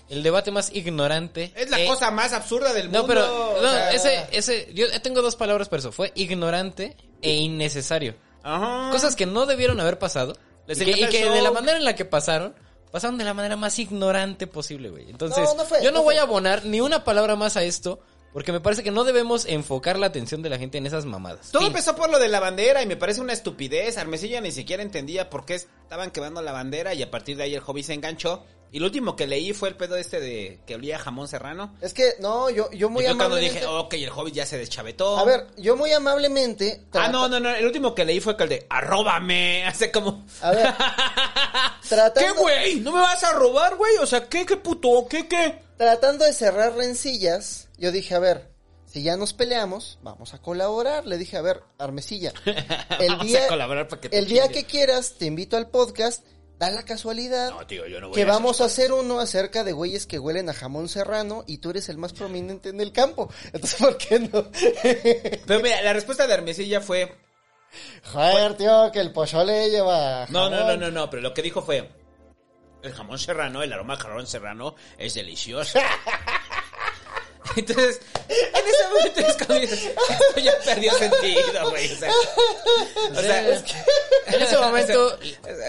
el 0.09 0.21
debate 0.21 0.51
más 0.51 0.71
ignorante. 0.75 1.51
Es 1.55 1.71
la 1.71 1.83
cosa 1.87 2.11
más 2.11 2.33
absurda 2.33 2.71
del 2.73 2.85
mundo. 2.89 3.01
No, 3.01 3.07
pero 3.07 3.55
o 3.57 3.61
no, 3.61 3.69
sea- 3.71 3.91
ese, 3.93 4.27
ese, 4.31 4.73
yo 4.75 4.85
tengo 5.01 5.23
dos 5.23 5.35
palabras 5.35 5.69
para 5.69 5.79
eso. 5.79 5.91
Fue 5.91 6.11
ignorante 6.13 6.95
e 7.23 7.33
innecesario. 7.33 8.13
Ajá. 8.43 8.91
Cosas 8.91 9.15
que 9.15 9.25
no 9.25 9.47
debieron 9.47 9.79
haber 9.79 9.97
pasado. 9.97 10.35
Les 10.67 10.81
y 10.81 10.85
que, 10.85 11.19
y 11.19 11.29
de 11.29 11.41
la 11.41 11.51
manera 11.51 11.77
en 11.77 11.83
la 11.83 11.95
que 11.95 12.05
pasaron, 12.05 12.55
pasaron 12.91 13.17
de 13.17 13.23
la 13.23 13.33
manera 13.33 13.55
más 13.55 13.77
ignorante 13.79 14.47
posible, 14.47 14.89
güey. 14.89 15.09
Entonces, 15.09 15.43
No, 15.43 15.55
no 15.55 15.65
fue, 15.65 15.83
yo 15.83 15.91
no, 15.91 15.99
no 15.99 16.03
voy 16.03 16.15
a 16.15 16.23
abonar 16.23 16.65
ni 16.65 16.81
una 16.81 17.03
palabra 17.03 17.35
más 17.35 17.57
a 17.57 17.63
esto, 17.63 17.99
porque 18.33 18.51
me 18.51 18.59
parece 18.59 18.83
que 18.83 18.91
no 18.91 19.03
debemos 19.03 19.45
enfocar 19.45 19.97
la 19.97 20.07
atención 20.07 20.41
de 20.41 20.49
la 20.49 20.57
gente 20.57 20.77
en 20.77 20.85
esas 20.85 21.05
mamadas. 21.05 21.51
Todo 21.51 21.61
Fin. 21.61 21.67
empezó 21.67 21.95
por 21.95 22.09
lo 22.09 22.19
de 22.19 22.27
la 22.27 22.39
bandera 22.39 22.81
y 22.81 22.85
me 22.85 22.97
parece 22.97 23.21
una 23.21 23.33
estupidez. 23.33 23.97
Armesilla 23.97 24.41
ni 24.41 24.51
siquiera 24.51 24.83
entendía 24.83 25.29
por 25.29 25.45
qué 25.45 25.55
estaban 25.55 26.11
quemando 26.11 26.41
la 26.41 26.51
bandera 26.51 26.93
y 26.93 27.01
a 27.01 27.11
partir 27.11 27.37
de 27.37 27.43
ahí 27.43 27.55
el 27.55 27.61
hobby 27.61 27.83
se 27.83 27.93
enganchó. 27.93 28.43
Y 28.75 28.79
lo 28.79 28.87
último 28.87 29.15
que 29.15 29.25
leí 29.25 29.53
fue 29.53 29.69
el 29.69 29.77
pedo 29.77 29.95
este 29.95 30.19
de 30.19 30.59
que 30.67 30.75
olía 30.75 30.99
jamón 30.99 31.29
serrano. 31.29 31.73
Es 31.79 31.93
que, 31.93 32.15
no, 32.19 32.49
yo, 32.49 32.69
yo 32.71 32.89
muy 32.89 33.05
y 33.05 33.07
fue 33.07 33.15
cuando 33.15 33.37
amablemente... 33.37 33.61
dije, 33.61 33.65
ok, 33.65 33.93
el 33.93 34.09
hobby 34.09 34.31
ya 34.33 34.45
se 34.45 34.57
deschavetó. 34.57 35.17
A 35.17 35.23
ver, 35.23 35.47
yo 35.55 35.77
muy 35.77 35.93
amablemente... 35.93 36.81
Ah, 36.91 37.07
no, 37.07 37.29
no, 37.29 37.39
no. 37.39 37.51
El 37.51 37.65
último 37.65 37.95
que 37.95 38.03
leí 38.03 38.19
fue 38.19 38.35
que 38.35 38.43
el 38.43 38.49
de 38.49 38.65
arróbame. 38.69 39.63
Hace 39.65 39.91
como. 39.91 40.25
A 40.41 40.51
ver, 40.51 40.73
tratando, 41.87 42.33
¿Qué, 42.35 42.41
güey? 42.41 42.75
¿No 42.81 42.91
me 42.91 42.99
vas 42.99 43.23
a 43.23 43.31
robar, 43.31 43.77
güey? 43.77 43.95
O 44.01 44.05
sea, 44.05 44.27
¿qué, 44.27 44.45
qué 44.45 44.57
puto? 44.57 45.07
¿Qué, 45.09 45.25
qué? 45.29 45.57
tratando 45.77 46.25
de 46.25 46.33
cerrar 46.33 46.75
rencillas, 46.75 47.69
yo 47.77 47.93
dije, 47.93 48.13
a 48.13 48.19
ver, 48.19 48.49
si 48.85 49.03
ya 49.03 49.17
nos 49.17 49.33
peleamos, 49.33 49.99
vamos 50.03 50.33
a 50.33 50.41
colaborar. 50.41 51.05
Le 51.05 51.17
dije, 51.17 51.37
a 51.37 51.41
ver, 51.41 51.63
Armesilla, 51.77 52.33
el 52.99 53.09
Vamos 53.09 53.27
día, 53.27 53.45
a 53.45 53.47
colaborar 53.47 53.87
para 53.87 54.01
que 54.01 54.09
te 54.09 54.17
el 54.17 54.27
día 54.27 54.49
que 54.49 54.65
quieras, 54.65 55.15
te 55.17 55.25
invito 55.25 55.57
al 55.57 55.69
podcast, 55.69 56.25
da 56.59 56.71
la 56.71 56.83
casualidad 56.83 57.51
No, 57.51 57.67
tío, 57.67 57.85
yo 57.87 57.99
no 57.99 58.07
voy 58.07 58.15
que 58.15 58.23
a 58.23 58.27
vamos 58.27 58.61
a 58.61 58.65
hacer 58.65 58.91
uno 58.91 59.19
acerca 59.19 59.63
de 59.63 59.73
güeyes 59.73 60.07
que 60.07 60.19
huelen 60.19 60.49
a 60.49 60.53
jamón 60.53 60.89
serrano 60.89 61.43
y 61.47 61.57
tú 61.57 61.71
eres 61.71 61.89
el 61.89 61.97
más 61.97 62.13
prominente 62.13 62.69
en 62.69 62.81
el 62.81 62.91
campo. 62.91 63.29
Entonces, 63.53 63.79
¿por 63.79 63.97
qué 63.97 64.19
no? 64.19 64.49
Pero 65.45 65.61
mira, 65.61 65.81
la 65.81 65.93
respuesta 65.93 66.27
de 66.27 66.33
Armesilla 66.33 66.81
fue. 66.81 67.15
Joder, 68.03 68.55
tío, 68.55 68.91
que 68.91 69.01
el 69.01 69.11
pozole 69.11 69.69
lleva 69.69 70.25
No, 70.29 70.49
no, 70.49 70.65
no, 70.65 70.77
no, 70.77 70.91
no, 70.91 71.09
pero 71.09 71.21
lo 71.21 71.33
que 71.33 71.41
dijo 71.41 71.61
fue. 71.61 71.89
El 72.81 72.93
jamón 72.93 73.19
serrano, 73.19 73.63
el 73.63 73.73
aroma 73.73 73.97
de 73.97 74.03
jamón 74.03 74.27
serrano 74.27 74.75
es 74.97 75.13
delicioso. 75.15 75.79
Entonces, 77.55 78.01
en 78.27 78.67
ese 78.67 78.87
momento 78.91 79.19
es 79.21 79.37
dices, 79.61 79.83
esto 80.09 80.39
ya 80.39 80.53
perdió 80.65 80.93
sentido, 80.93 81.69
güey. 81.69 81.91
O 81.91 81.95
sea, 81.97 82.11
o 83.15 83.21
sea, 83.21 83.49
es 83.49 83.61
que- 83.63 84.35
En 84.35 84.41
ese 84.41 84.57
momento, 84.61 85.07
o 85.07 85.19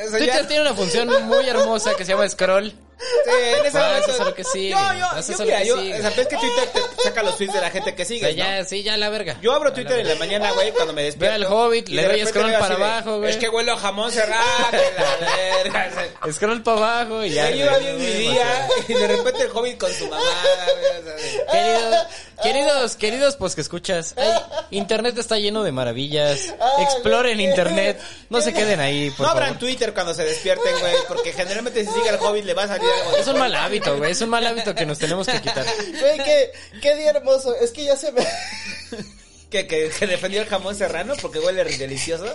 sea, 0.08 0.18
Twitter 0.18 0.46
tiene 0.46 0.62
una 0.62 0.74
función 0.74 1.08
muy 1.26 1.46
hermosa 1.48 1.94
que 1.94 2.04
se 2.04 2.12
llama 2.12 2.28
scroll. 2.28 2.72
Sí, 2.98 3.30
en 3.60 3.66
ese 3.66 3.78
momento. 3.78 4.10
hacer 4.12 4.26
lo 4.26 4.34
que 4.34 4.44
sigue, 4.44 4.70
Yo, 4.70 4.76
yo, 4.94 5.06
a 5.06 5.20
yo, 5.20 5.38
mira, 5.44 5.62
yo, 5.64 5.74
o 5.76 6.00
sea, 6.00 6.10
ves 6.16 6.26
que 6.28 6.36
Twitter 6.36 6.68
te 6.96 7.02
saca 7.02 7.22
los 7.22 7.36
tweets 7.36 7.52
de 7.52 7.60
la 7.60 7.70
gente 7.70 7.94
que 7.94 8.02
O 8.02 8.06
sigue, 8.06 8.20
sea, 8.20 8.30
¿no? 8.30 8.36
ya, 8.36 8.64
sí, 8.64 8.82
ya 8.82 8.96
la 8.96 9.10
verga. 9.10 9.36
Yo 9.42 9.52
abro 9.52 9.72
Twitter 9.72 9.96
la 9.96 10.00
en 10.00 10.08
la 10.08 10.14
mañana, 10.14 10.52
güey, 10.52 10.72
cuando 10.72 10.92
me 10.94 11.02
despierto. 11.02 11.38
Ve 11.38 11.44
al 11.44 11.52
Hobbit, 11.52 11.88
le 11.90 12.02
doy 12.04 12.26
scroll 12.26 12.46
veo 12.50 12.58
para 12.58 12.74
abajo, 12.76 13.18
güey. 13.18 13.30
Es 13.30 13.36
que 13.36 13.48
huelo 13.50 13.72
a 13.72 13.76
jamón 13.76 14.10
cerrado, 14.10 14.44
la 14.72 15.26
verga. 15.36 15.90
o 16.22 16.24
sea, 16.24 16.32
Scroll 16.32 16.62
para 16.62 16.76
abajo 16.78 17.24
y 17.24 17.30
ya. 17.30 17.50
Ya 17.50 17.56
iba 17.56 17.78
bien 17.78 17.92
no, 17.98 17.98
mi 18.04 18.10
día 18.12 18.68
y 18.88 18.94
de 18.94 19.06
repente 19.08 19.42
el 19.42 19.50
Hobbit 19.50 19.78
con 19.78 19.92
su 19.92 20.08
mamá, 20.08 20.24
güey, 20.72 21.00
o 21.00 21.04
sea, 21.04 21.52
Querido- 21.52 22.06
queridos, 22.42 22.96
queridos, 22.96 23.36
pues 23.36 23.54
que 23.54 23.60
escuchas, 23.60 24.14
ay, 24.16 24.32
Internet 24.70 25.16
está 25.18 25.38
lleno 25.38 25.62
de 25.62 25.72
maravillas. 25.72 26.54
Exploren 26.80 27.40
Internet, 27.40 28.00
no 28.30 28.40
se 28.40 28.52
queden 28.52 28.80
ahí, 28.80 29.10
por 29.10 29.26
No 29.26 29.32
abran 29.32 29.48
favor. 29.54 29.60
Twitter 29.60 29.94
cuando 29.94 30.14
se 30.14 30.24
despierten, 30.24 30.78
güey, 30.80 30.94
porque 31.08 31.32
generalmente 31.32 31.84
si 31.84 31.90
sigue 31.92 32.08
el 32.08 32.16
Hobbit 32.16 32.44
le 32.44 32.54
va 32.54 32.64
a 32.64 32.68
salir 32.68 32.88
algo. 32.88 33.16
Es 33.16 33.26
un 33.26 33.38
mal 33.38 33.54
hábito, 33.54 33.96
güey, 33.96 34.12
es 34.12 34.20
un 34.20 34.30
mal 34.30 34.46
hábito 34.46 34.74
que 34.74 34.86
nos 34.86 34.98
tenemos 34.98 35.26
que 35.26 35.40
quitar. 35.40 35.64
Güey, 36.00 36.18
qué, 36.18 36.50
qué 36.80 36.96
día 36.96 37.10
hermoso. 37.10 37.54
Es 37.56 37.70
que 37.70 37.84
ya 37.84 37.96
se 37.96 38.12
me... 38.12 38.22
que, 39.50 39.66
que, 39.66 39.90
que 39.90 40.06
defendió 40.06 40.42
el 40.42 40.48
jamón 40.48 40.74
serrano 40.74 41.14
porque 41.20 41.38
huele 41.38 41.64
delicioso. 41.64 42.26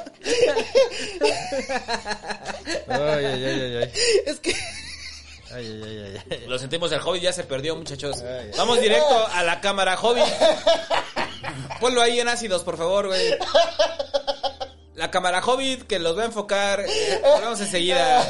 Ay, 2.87 3.25
ay, 3.25 3.45
ay, 3.45 3.77
ay. 3.77 3.91
Es 4.25 4.39
que... 4.39 4.55
Ay, 5.53 5.81
ay, 5.83 6.21
ay. 6.29 6.43
Lo 6.47 6.57
sentimos, 6.57 6.91
el 6.91 7.01
Hobbit 7.01 7.23
ya 7.23 7.33
se 7.33 7.43
perdió, 7.43 7.75
muchachos. 7.75 8.23
Vamos 8.57 8.79
directo 8.81 9.27
a 9.27 9.43
la 9.43 9.61
cámara, 9.61 9.97
Hobbit. 9.99 10.23
Ponlo 11.79 12.01
ahí 12.01 12.19
en 12.19 12.27
ácidos, 12.27 12.63
por 12.63 12.77
favor, 12.77 13.07
güey. 13.07 13.35
La 14.95 15.09
cámara 15.09 15.43
Hobbit, 15.43 15.87
que 15.87 15.99
los 15.99 16.17
va 16.17 16.23
a 16.23 16.25
enfocar. 16.25 16.85
Volvemos 17.23 17.59
enseguida. 17.59 18.21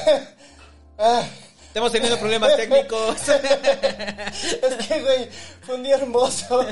Estamos 1.68 1.92
teniendo 1.92 2.20
problemas 2.20 2.56
técnicos. 2.56 3.16
es 3.30 4.88
que, 4.88 5.02
güey, 5.02 5.30
fue 5.62 5.76
un 5.76 5.84
día 5.84 5.96
hermoso. 5.96 6.66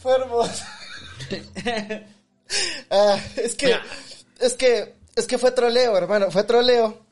Fue 0.00 0.14
hermoso. 0.14 0.64
Ah, 2.90 3.18
es 3.36 3.54
que... 3.54 3.74
Es 4.38 4.54
que... 4.54 4.94
Es 5.16 5.26
que 5.26 5.38
fue 5.38 5.50
troleo, 5.50 5.96
hermano. 5.96 6.30
Fue 6.30 6.44
troleo. 6.44 7.03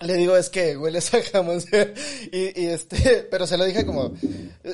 Le 0.00 0.14
digo, 0.14 0.36
es 0.36 0.50
que 0.50 0.76
hueles 0.76 1.14
a 1.14 1.22
jamón. 1.22 1.62
Y, 2.32 2.62
y 2.62 2.66
este, 2.66 3.26
pero 3.30 3.46
se 3.46 3.56
lo 3.56 3.64
dije 3.64 3.86
como 3.86 4.12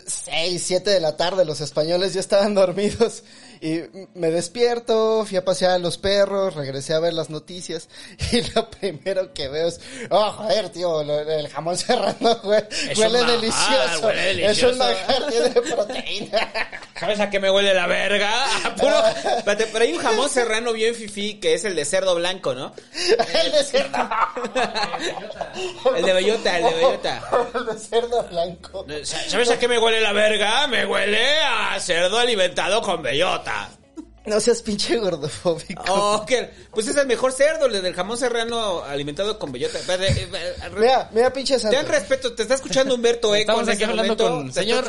seis, 0.06 0.62
siete 0.64 0.90
de 0.90 1.00
la 1.00 1.16
tarde. 1.16 1.44
Los 1.44 1.60
españoles 1.60 2.14
ya 2.14 2.20
estaban 2.20 2.54
dormidos. 2.54 3.22
Y 3.62 3.82
me 4.14 4.30
despierto, 4.30 5.24
fui 5.26 5.36
a 5.36 5.44
pasear 5.44 5.72
a 5.72 5.78
los 5.78 5.98
perros, 5.98 6.54
regresé 6.54 6.94
a 6.94 6.98
ver 7.00 7.12
las 7.12 7.28
noticias. 7.28 7.88
Y 8.32 8.40
lo 8.54 8.70
primero 8.70 9.34
que 9.34 9.48
veo 9.48 9.68
es, 9.68 9.80
oh, 10.08 10.30
joder, 10.32 10.68
tío, 10.70 11.02
lo- 11.04 11.20
el 11.20 11.48
jamón 11.48 11.76
serrano 11.76 12.40
huele 12.42 12.66
manjar, 12.96 13.26
delicioso. 13.26 14.06
huele 14.06 14.46
Es 14.46 14.62
un 14.62 14.78
manjar, 14.78 15.26
tiene 15.28 15.50
proteína. 15.50 16.52
¿Sabes 17.00 17.20
a 17.20 17.28
qué 17.30 17.40
me 17.40 17.50
huele 17.50 17.74
la 17.74 17.86
verga? 17.86 18.30
Puro- 18.78 19.02
pero 19.44 19.84
hay 19.84 19.92
un 19.92 19.98
jamón 19.98 20.28
serrano 20.30 20.72
bien 20.72 20.94
fifí 20.94 21.34
que 21.40 21.54
es 21.54 21.64
el 21.64 21.74
de 21.74 21.84
cerdo 21.84 22.14
blanco, 22.14 22.54
¿no? 22.54 22.74
el 23.42 23.52
de 23.52 23.64
cerdo. 23.64 24.08
El 25.96 26.04
de 26.04 26.12
bellota, 26.12 26.58
el 26.58 26.64
de 26.64 26.74
bellota. 26.74 27.22
el 27.54 27.66
de 27.66 27.78
cerdo 27.78 28.22
blanco. 28.24 28.86
¿Sabes 29.02 29.50
a 29.50 29.58
qué 29.58 29.66
me 29.68 29.78
huele 29.78 30.00
la 30.00 30.12
verga? 30.12 30.66
Me 30.66 30.84
huele 30.86 31.40
a 31.42 31.78
cerdo 31.80 32.18
alimentado 32.18 32.80
con 32.82 33.02
bellota. 33.02 33.49
No 34.26 34.38
seas 34.38 34.60
pinche 34.62 34.96
gordofóbico. 34.98 35.82
Oh, 35.88 36.24
que- 36.26 36.50
pues 36.72 36.86
es 36.86 36.96
el 36.96 37.06
mejor 37.06 37.32
cerdo, 37.32 37.66
el 37.66 37.82
del 37.82 37.94
jamón 37.94 38.18
serrano 38.18 38.82
alimentado 38.84 39.38
con 39.38 39.50
bellota. 39.50 39.78
Mira, 40.78 41.08
mira, 41.12 41.32
pinche 41.32 41.58
santo. 41.58 41.76
Ten 41.76 41.88
respeto, 41.88 42.34
te 42.34 42.42
está 42.42 42.54
escuchando 42.54 42.94
Humberto 42.94 43.28
Eco. 43.34 43.40
Estamos 43.40 43.62
aquí 43.68 43.72
este 43.72 43.84
hablando 43.86 44.14
momento. 44.16 44.36
con 44.36 44.52
señor, 44.52 44.84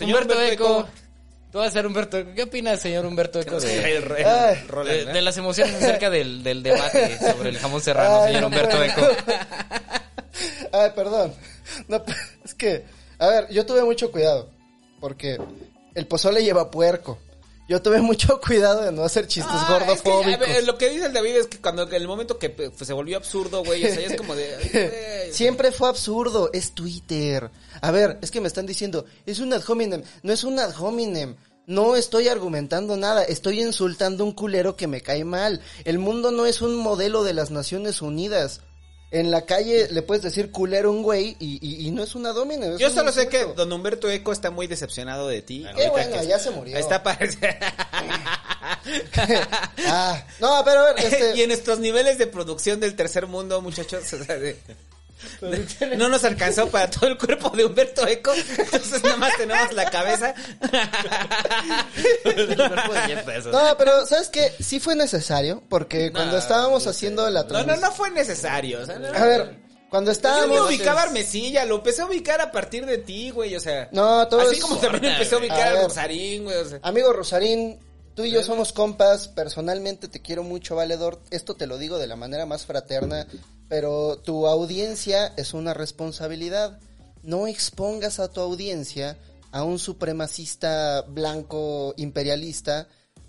Humberto 0.00 0.40
Eco. 0.42 0.88
Tú 1.50 1.58
vas 1.58 1.68
a 1.68 1.70
ser 1.72 1.86
Humberto 1.86 2.18
Eco. 2.18 2.30
¿Qué 2.36 2.42
opinas, 2.44 2.80
señor 2.80 3.04
Humberto 3.04 3.40
Eco, 3.40 3.58
de, 3.58 3.96
El, 3.96 4.04
el- 4.12 4.26
Ay. 4.26 4.64
Roland, 4.68 4.96
de, 4.96 5.02
¿eh? 5.02 5.12
de 5.14 5.22
las 5.22 5.36
emociones 5.36 5.74
acerca 5.74 6.08
del, 6.08 6.42
del 6.44 6.62
debate 6.62 7.18
sobre 7.18 7.48
el 7.50 7.58
jamón 7.58 7.80
serrano, 7.82 8.22
Ay, 8.22 8.28
señor 8.34 8.44
Humberto 8.44 8.82
Eco? 8.84 9.02
Ay, 10.72 10.90
perdón. 10.94 11.34
No, 11.88 12.02
es 12.44 12.54
que, 12.54 12.84
a 13.18 13.26
ver, 13.26 13.48
yo 13.50 13.66
tuve 13.66 13.82
mucho 13.82 14.10
cuidado. 14.12 14.50
Porque 15.00 15.38
el 15.94 16.06
pozole 16.06 16.42
lleva 16.44 16.70
puerco. 16.70 17.18
Yo 17.68 17.82
tuve 17.82 18.00
mucho 18.00 18.40
cuidado 18.46 18.82
de 18.82 18.92
no 18.92 19.04
hacer 19.04 19.26
chistes 19.26 19.52
Ah, 19.54 19.60
es 19.60 20.00
que, 20.02 20.08
a 20.10 20.12
gordofóbicos. 20.14 20.40
ver, 20.40 20.64
lo 20.64 20.78
que 20.78 20.88
dice 20.88 21.06
el 21.06 21.12
David 21.12 21.36
es 21.36 21.46
que 21.46 21.60
cuando 21.60 21.82
en 21.82 21.94
el 21.94 22.08
momento 22.08 22.38
que 22.38 22.48
pues, 22.50 22.72
se 22.80 22.92
volvió 22.94 23.16
absurdo, 23.18 23.62
güey, 23.62 23.84
o 23.84 23.94
sea, 23.94 24.06
es 24.06 24.16
como 24.16 24.34
de... 24.34 24.54
ay. 24.56 25.32
Siempre 25.32 25.70
fue 25.70 25.88
absurdo, 25.88 26.50
es 26.52 26.72
Twitter. 26.72 27.50
A 27.82 27.90
ver, 27.90 28.18
es 28.22 28.30
que 28.30 28.40
me 28.40 28.48
están 28.48 28.66
diciendo, 28.66 29.04
es 29.26 29.38
un 29.38 29.52
ad 29.52 29.62
hominem. 29.68 30.02
No 30.22 30.32
es 30.32 30.44
un 30.44 30.58
ad 30.58 30.74
hominem. 30.80 31.36
No 31.66 31.96
estoy 31.96 32.28
argumentando 32.28 32.96
nada, 32.96 33.22
estoy 33.22 33.60
insultando 33.60 34.24
a 34.24 34.26
un 34.26 34.32
culero 34.32 34.74
que 34.74 34.86
me 34.86 35.02
cae 35.02 35.24
mal. 35.24 35.60
El 35.84 35.98
mundo 35.98 36.30
no 36.30 36.46
es 36.46 36.62
un 36.62 36.74
modelo 36.74 37.24
de 37.24 37.34
las 37.34 37.50
Naciones 37.50 38.00
Unidas. 38.00 38.62
En 39.10 39.30
la 39.30 39.46
calle 39.46 39.88
le 39.90 40.02
puedes 40.02 40.22
decir 40.22 40.50
culero 40.50 40.90
a 40.90 40.92
un 40.92 41.02
güey 41.02 41.34
y, 41.40 41.58
y- 41.66 41.86
y 41.86 41.90
no 41.90 42.02
es 42.02 42.14
un 42.14 42.26
ad 42.26 42.36
hominem. 42.36 42.74
es 42.74 42.78
Yo 42.78 42.88
un 42.88 42.94
solo 42.94 43.10
sé 43.12 43.28
que 43.28 43.44
don 43.56 43.72
Humberto 43.72 44.10
Eco 44.10 44.32
está 44.32 44.50
muy 44.50 44.66
decepcionado 44.66 45.28
de 45.28 45.40
ti. 45.40 45.60
Qué 45.62 45.68
Ahorita 45.86 45.90
bueno, 45.90 46.20
que- 46.20 46.26
ya 46.26 46.38
se 46.38 46.50
murió. 46.50 46.76
Está 46.76 47.02
parece... 47.02 47.38
ah, 49.86 50.22
no, 50.40 50.62
pero 50.64 50.80
a 50.80 50.92
ver, 50.92 51.04
este... 51.04 51.32
y 51.36 51.42
en 51.42 51.50
estos 51.50 51.78
niveles 51.78 52.18
de 52.18 52.26
producción 52.26 52.80
del 52.80 52.94
tercer 52.96 53.26
mundo, 53.26 53.60
muchachos, 53.62 54.12
o 54.12 54.24
sea, 54.24 54.36
de- 54.36 54.56
no 55.96 56.08
nos 56.08 56.24
alcanzó 56.24 56.68
para 56.68 56.88
todo 56.90 57.06
el 57.08 57.18
cuerpo 57.18 57.50
de 57.50 57.64
Humberto 57.64 58.06
Eco, 58.06 58.32
entonces 58.58 59.02
nada 59.02 59.16
más 59.16 59.36
tenemos 59.36 59.72
la 59.72 59.90
cabeza. 59.90 60.34
No, 63.52 63.76
pero 63.78 64.06
¿sabes 64.06 64.28
qué? 64.28 64.52
Sí 64.60 64.80
fue 64.80 64.94
necesario, 64.94 65.62
porque 65.68 66.10
cuando 66.12 66.32
No, 66.32 66.38
estábamos 66.38 66.86
haciendo 66.86 67.28
la 67.30 67.42
No, 67.44 67.64
no, 67.64 67.76
no 67.76 67.92
fue 67.92 68.10
necesario. 68.10 68.82
o 68.82 68.86
sea, 68.86 68.98
no- 68.98 69.08
A 69.08 69.24
ver, 69.24 69.56
cuando 69.90 70.10
Yo 70.10 70.12
estábamos... 70.12 70.70
ni 70.70 70.76
ubicaba 70.76 71.00
a 71.00 71.04
Armesilla, 71.04 71.64
lo 71.64 71.76
empecé 71.76 72.02
a 72.02 72.06
ubicar 72.06 72.40
a 72.40 72.52
partir 72.52 72.84
de 72.86 72.98
ti, 72.98 73.30
güey, 73.30 73.54
o 73.56 73.60
sea. 73.60 73.88
No, 73.92 74.26
todo 74.28 74.42
Así 74.42 74.56
es- 74.56 74.60
como 74.60 74.76
también 74.76 75.04
empecé 75.12 75.34
a 75.34 75.38
ubicar 75.38 75.76
A. 75.76 75.82
Rosarín, 75.82 76.44
güey, 76.44 76.56
o 76.56 76.64
sea. 76.68 76.78
Amigo 76.82 77.12
Rosarín, 77.12 77.78
tú 78.14 78.24
y 78.24 78.30
yo 78.30 78.42
somos 78.42 78.72
compas, 78.72 79.28
personalmente 79.28 80.08
te 80.08 80.20
quiero 80.20 80.42
mucho, 80.42 80.76
Valedor. 80.76 81.20
Esto 81.30 81.54
te 81.54 81.66
lo 81.66 81.78
digo 81.78 81.98
de 81.98 82.06
la 82.06 82.16
manera 82.16 82.44
más 82.46 82.66
fraterna, 82.66 83.26
pero 83.68 84.18
tu 84.18 84.46
audiencia 84.46 85.32
es 85.36 85.54
una 85.54 85.74
responsabilidad. 85.74 86.78
No 87.22 87.46
expongas 87.46 88.20
a 88.20 88.28
tu 88.28 88.40
audiencia 88.40 89.18
a 89.50 89.64
un 89.64 89.78
supremacista 89.78 91.02
blanco 91.02 91.94
imperialista 91.96 92.88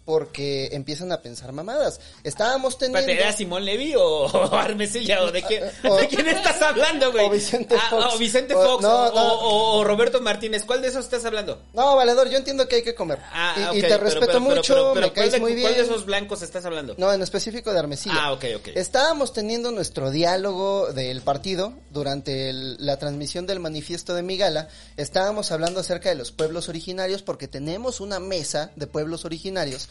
porque 0.10 0.70
empiezan 0.72 1.12
a 1.12 1.22
pensar 1.22 1.52
mamadas. 1.52 2.02
Estábamos 2.24 2.80
teniendo... 2.80 3.12
¿era 3.12 3.32
Simón 3.32 3.64
Levy 3.64 3.94
o, 3.96 4.02
o 4.26 4.56
Armesilla? 4.58 5.22
¿O 5.22 5.32
de 5.32 5.44
quién, 5.44 5.64
O- 5.88 5.98
de 5.98 6.08
quién 6.08 6.28
estás 6.28 6.60
hablando, 6.64 7.12
güey? 7.12 7.28
o 7.28 7.30
Vicente 7.30 7.76
Ah, 7.80 7.88
Fox. 7.92 8.16
o 8.16 8.18
Vicente 8.18 8.56
Fox. 8.56 8.82
no, 8.82 9.06
o, 9.06 9.14
no. 9.14 9.34
o- 9.78 9.84
Roberto 9.84 10.20
Martínez. 10.20 10.66
¿Cuál 10.66 10.82
de 10.82 10.88
esos 10.88 11.06
estás 11.06 11.24
hablando? 11.26 11.62
No, 11.74 11.96
Valedor, 11.96 12.28
yo 12.28 12.38
entiendo 12.40 12.68
que 12.68 12.78
hay 12.78 12.82
que 12.84 12.96
comer. 12.96 13.20
Ah, 13.32 13.54
y, 13.56 13.64
ok, 13.66 13.76
y 13.76 13.82
te 13.82 13.88
pero- 13.90 14.04
respeto 14.04 14.26
pero- 14.26 14.40
mucho, 14.40 14.74
pero- 14.74 14.96
me 14.96 15.14
caes 15.14 15.14
¿cuál 15.14 15.32
de- 15.32 15.40
muy 15.42 15.54
bien. 15.54 15.68
¿Cuál 15.68 15.76
de 15.76 15.82
esos 15.84 16.06
blancos 16.08 16.42
estás 16.42 16.66
hablando? 16.66 16.96
No, 16.98 17.14
en 17.14 17.22
específico 17.22 17.72
de 17.72 17.78
Armesilla. 17.78 18.16
Ah, 18.18 18.32
ok, 18.34 18.46
ok. 18.56 18.68
Estábamos 18.74 19.32
teniendo 19.32 19.70
nuestro 19.72 20.10
diálogo 20.10 20.88
del 20.92 21.22
partido 21.22 21.74
durante 21.92 22.54
la 22.54 22.98
transmisión 22.98 23.48
del 23.48 23.60
manifiesto 23.60 24.14
de 24.14 24.24
Migala. 24.24 24.70
Estábamos 24.98 25.52
hablando 25.52 25.80
acerca 25.80 26.10
de 26.10 26.16
los 26.16 26.32
pueblos 26.32 26.70
originarios 26.70 27.22
porque 27.22 27.48
tenemos 27.48 28.00
una 28.00 28.20
mesa 28.20 28.72
de 28.76 28.88
pueblos 28.88 29.26
originarios 29.26 29.90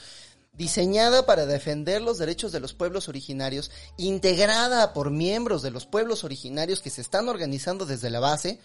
diseñada 0.59 1.25
para 1.25 1.47
defender 1.47 2.03
los 2.03 2.19
derechos 2.19 2.51
de 2.51 2.59
los 2.59 2.75
pueblos 2.75 3.09
originarios, 3.09 3.71
integrada 3.97 4.93
por 4.93 5.11
miembros 5.11 5.63
de 5.63 5.71
los 5.71 5.87
pueblos 5.87 6.25
originarios 6.25 6.83
que 6.83 6.91
se 6.91 7.01
están 7.01 7.29
organizando 7.29 7.87
desde 7.87 8.11
la 8.11 8.19
base 8.19 8.59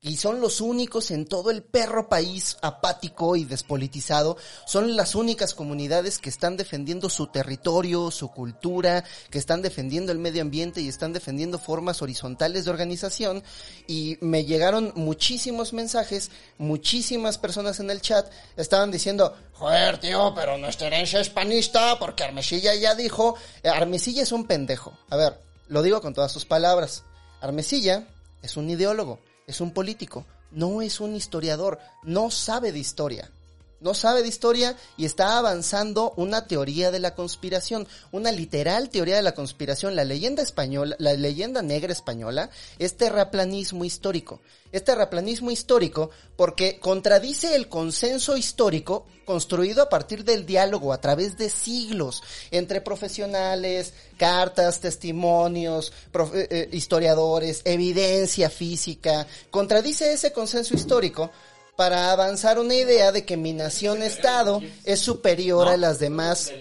y 0.00 0.16
son 0.16 0.40
los 0.40 0.60
únicos 0.60 1.10
en 1.10 1.26
todo 1.26 1.50
el 1.50 1.62
perro 1.62 2.08
país 2.08 2.56
apático 2.62 3.34
y 3.34 3.44
despolitizado, 3.44 4.36
son 4.66 4.96
las 4.96 5.14
únicas 5.14 5.54
comunidades 5.54 6.18
que 6.18 6.28
están 6.28 6.56
defendiendo 6.56 7.10
su 7.10 7.26
territorio, 7.26 8.10
su 8.12 8.30
cultura, 8.30 9.04
que 9.30 9.38
están 9.38 9.60
defendiendo 9.60 10.12
el 10.12 10.18
medio 10.18 10.42
ambiente 10.42 10.80
y 10.80 10.88
están 10.88 11.12
defendiendo 11.12 11.58
formas 11.58 12.00
horizontales 12.00 12.64
de 12.64 12.70
organización 12.70 13.42
y 13.88 14.18
me 14.20 14.44
llegaron 14.44 14.92
muchísimos 14.94 15.72
mensajes, 15.72 16.30
muchísimas 16.58 17.38
personas 17.38 17.80
en 17.80 17.90
el 17.90 18.00
chat 18.00 18.30
estaban 18.56 18.92
diciendo, 18.92 19.36
joder 19.54 19.98
tío, 19.98 20.32
pero 20.34 20.56
nuestra 20.58 20.86
herencia 20.86 21.20
es 21.20 21.28
panista 21.28 21.98
porque 21.98 22.22
Armesilla 22.24 22.74
ya 22.74 22.94
dijo, 22.94 23.36
Eh, 23.62 23.68
Armesilla 23.68 24.22
es 24.22 24.32
un 24.32 24.46
pendejo. 24.46 24.96
A 25.10 25.16
ver, 25.16 25.40
lo 25.68 25.82
digo 25.82 26.00
con 26.00 26.14
todas 26.14 26.30
sus 26.30 26.44
palabras. 26.44 27.02
Armesilla 27.40 28.06
es 28.42 28.56
un 28.56 28.70
ideólogo, 28.70 29.20
es 29.48 29.60
un 29.60 29.72
político, 29.72 30.26
no 30.52 30.82
es 30.82 31.00
un 31.00 31.16
historiador, 31.16 31.80
no 32.04 32.30
sabe 32.30 32.70
de 32.70 32.78
historia. 32.78 33.32
No 33.80 33.94
sabe 33.94 34.22
de 34.22 34.28
historia 34.28 34.76
y 34.96 35.04
está 35.04 35.38
avanzando 35.38 36.12
una 36.16 36.46
teoría 36.46 36.90
de 36.90 36.98
la 36.98 37.14
conspiración, 37.14 37.86
una 38.10 38.32
literal 38.32 38.90
teoría 38.90 39.16
de 39.16 39.22
la 39.22 39.34
conspiración. 39.34 39.94
La 39.96 40.04
leyenda 40.04 40.42
española, 40.42 40.96
la 40.98 41.12
leyenda 41.14 41.62
negra 41.62 41.92
española 41.92 42.50
es 42.78 42.96
terraplanismo 42.96 43.84
histórico. 43.84 44.40
Es 44.70 44.84
terraplanismo 44.84 45.50
histórico 45.50 46.10
porque 46.36 46.78
contradice 46.78 47.54
el 47.54 47.68
consenso 47.68 48.36
histórico 48.36 49.06
construido 49.24 49.82
a 49.82 49.88
partir 49.88 50.24
del 50.24 50.44
diálogo 50.44 50.92
a 50.92 51.00
través 51.00 51.38
de 51.38 51.48
siglos 51.48 52.22
entre 52.50 52.80
profesionales, 52.82 53.94
cartas, 54.18 54.80
testimonios, 54.80 55.92
profe- 56.12 56.46
eh, 56.50 56.68
historiadores, 56.72 57.62
evidencia 57.64 58.50
física. 58.50 59.26
Contradice 59.50 60.12
ese 60.12 60.32
consenso 60.32 60.74
histórico 60.74 61.30
para 61.78 62.10
avanzar 62.10 62.58
una 62.58 62.74
idea 62.74 63.12
de 63.12 63.24
que 63.24 63.36
mi 63.36 63.52
nación-estado 63.52 64.60
es 64.82 64.98
superior 64.98 65.68
a 65.68 65.76
las 65.76 66.00
demás 66.00 66.52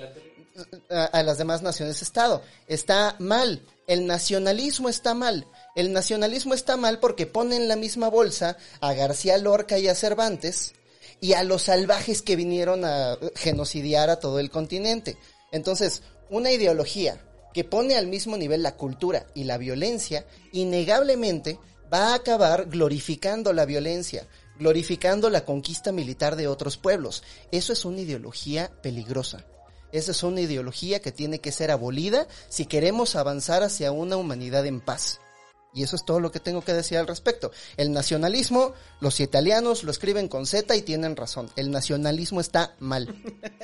a, 0.92 1.24
las 1.24 1.40
demás 1.40 1.64
naciones-estado. 1.64 2.44
Está 2.68 3.16
mal. 3.18 3.64
El 3.88 4.06
nacionalismo 4.06 4.90
está 4.90 5.16
mal. 5.16 5.48
El 5.76 5.92
nacionalismo 5.92 6.54
está 6.54 6.78
mal 6.78 7.00
porque 7.00 7.26
pone 7.26 7.56
en 7.56 7.68
la 7.68 7.76
misma 7.76 8.12
bolsa 8.12 8.58
a 8.80 8.94
García 8.94 9.40
Lorca 9.40 9.80
y 9.80 9.88
a 9.88 9.96
Cervantes 9.96 10.76
y 11.20 11.34
a 11.34 11.42
los 11.42 11.64
salvajes 11.64 12.22
que 12.22 12.36
vinieron 12.36 12.86
a 12.86 13.18
genocidiar 13.34 14.12
a 14.12 14.20
todo 14.20 14.38
el 14.38 14.52
continente. 14.52 15.18
Entonces, 15.52 16.04
una 16.30 16.52
ideología 16.52 17.20
que 17.56 17.64
pone 17.64 17.96
al 17.96 18.06
mismo 18.06 18.38
nivel 18.38 18.62
la 18.62 18.76
cultura 18.76 19.26
y 19.34 19.46
la 19.46 19.58
violencia, 19.58 20.28
innegablemente 20.52 21.58
va 21.92 22.10
a 22.10 22.16
acabar 22.16 22.68
glorificando 22.70 23.54
la 23.54 23.66
violencia, 23.66 24.28
glorificando 24.60 25.30
la 25.30 25.46
conquista 25.46 25.92
militar 25.92 26.36
de 26.36 26.48
otros 26.48 26.78
pueblos. 26.78 27.24
Eso 27.52 27.74
es 27.74 27.86
una 27.86 28.02
ideología 28.02 28.72
peligrosa. 28.82 29.46
Esa 29.92 30.12
es 30.12 30.24
una 30.24 30.42
ideología 30.42 31.00
que 31.00 31.12
tiene 31.12 31.40
que 31.40 31.52
ser 31.52 31.72
abolida 31.72 32.28
si 32.50 32.66
queremos 32.66 33.16
avanzar 33.16 33.64
hacia 33.64 33.92
una 33.92 34.18
humanidad 34.18 34.66
en 34.66 34.82
paz. 34.82 35.20
Y 35.78 35.84
eso 35.84 35.96
es 35.96 36.04
todo 36.06 36.20
lo 36.20 36.32
que 36.32 36.40
tengo 36.40 36.62
que 36.64 36.74
decir 36.74 36.98
al 36.98 37.06
respecto. 37.06 37.52
El 37.78 37.92
nacionalismo, 37.92 38.74
los 39.00 39.20
italianos 39.20 39.84
lo 39.84 39.92
escriben 39.92 40.28
con 40.28 40.48
Z 40.48 40.76
y 40.76 40.82
tienen 40.82 41.16
razón. 41.16 41.52
El 41.56 41.70
nacionalismo 41.70 42.42
está 42.42 42.74
mal. 42.80 43.14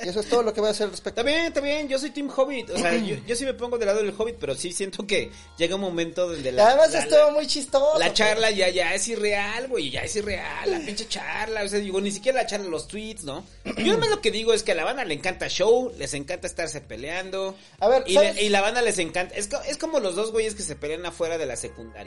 Y 0.04 0.08
eso 0.08 0.20
es 0.20 0.28
todo 0.28 0.44
lo 0.44 0.54
que 0.54 0.60
voy 0.60 0.68
a 0.68 0.70
hacer 0.70 0.84
al 0.84 0.90
respecto. 0.92 1.20
Está 1.20 1.28
bien, 1.32 1.46
está 1.46 1.60
bien, 1.60 1.88
yo 1.88 1.98
soy 1.98 2.10
Team 2.10 2.30
Hobbit. 2.34 2.70
O 2.70 2.78
sea, 2.78 2.94
yo, 3.04 3.16
yo 3.26 3.34
sí 3.34 3.44
me 3.44 3.54
pongo 3.54 3.78
del 3.78 3.86
lado 3.88 4.00
del 4.00 4.14
Hobbit, 4.16 4.36
pero 4.38 4.54
sí 4.54 4.72
siento 4.72 5.04
que 5.06 5.32
llega 5.58 5.74
un 5.74 5.80
momento 5.80 6.28
donde 6.28 6.52
la. 6.52 6.68
Además 6.68 6.92
la- 6.92 7.00
estuvo 7.00 7.32
muy 7.32 7.46
chistoso. 7.48 7.98
La 7.98 8.12
charla 8.12 8.50
ya, 8.52 8.68
ya 8.68 8.94
es 8.94 9.08
irreal, 9.08 9.66
güey, 9.66 9.90
ya 9.90 10.02
es 10.02 10.14
irreal, 10.14 10.70
la 10.70 10.78
pinche 10.78 11.08
charla, 11.08 11.64
o 11.64 11.68
sea, 11.68 11.80
digo, 11.80 12.00
ni 12.00 12.12
siquiera 12.12 12.42
la 12.42 12.46
charla, 12.46 12.68
los 12.68 12.86
tweets, 12.86 13.24
¿no? 13.24 13.44
Yo 13.78 13.92
nomás 13.94 14.10
lo 14.10 14.20
que 14.20 14.30
digo 14.30 14.52
es 14.52 14.62
que 14.62 14.70
a 14.72 14.74
la 14.76 14.84
banda 14.84 15.04
le 15.04 15.14
encanta 15.14 15.48
show, 15.48 15.92
les 15.98 16.14
encanta 16.14 16.46
estarse 16.46 16.80
peleando. 16.80 17.56
A 17.80 17.88
ver, 17.88 18.04
y, 18.06 18.16
y 18.18 18.48
la 18.50 18.60
banda 18.60 18.82
les 18.82 18.98
encanta, 18.98 19.34
es, 19.34 19.48
es 19.66 19.78
como 19.78 19.98
los 19.98 20.14
dos 20.14 20.30
güeyes 20.30 20.54
que 20.54 20.62
se 20.62 20.76
pelean 20.76 21.04
afuera 21.06 21.38
de 21.38 21.46
la 21.46 21.56
secundaria. 21.56 22.03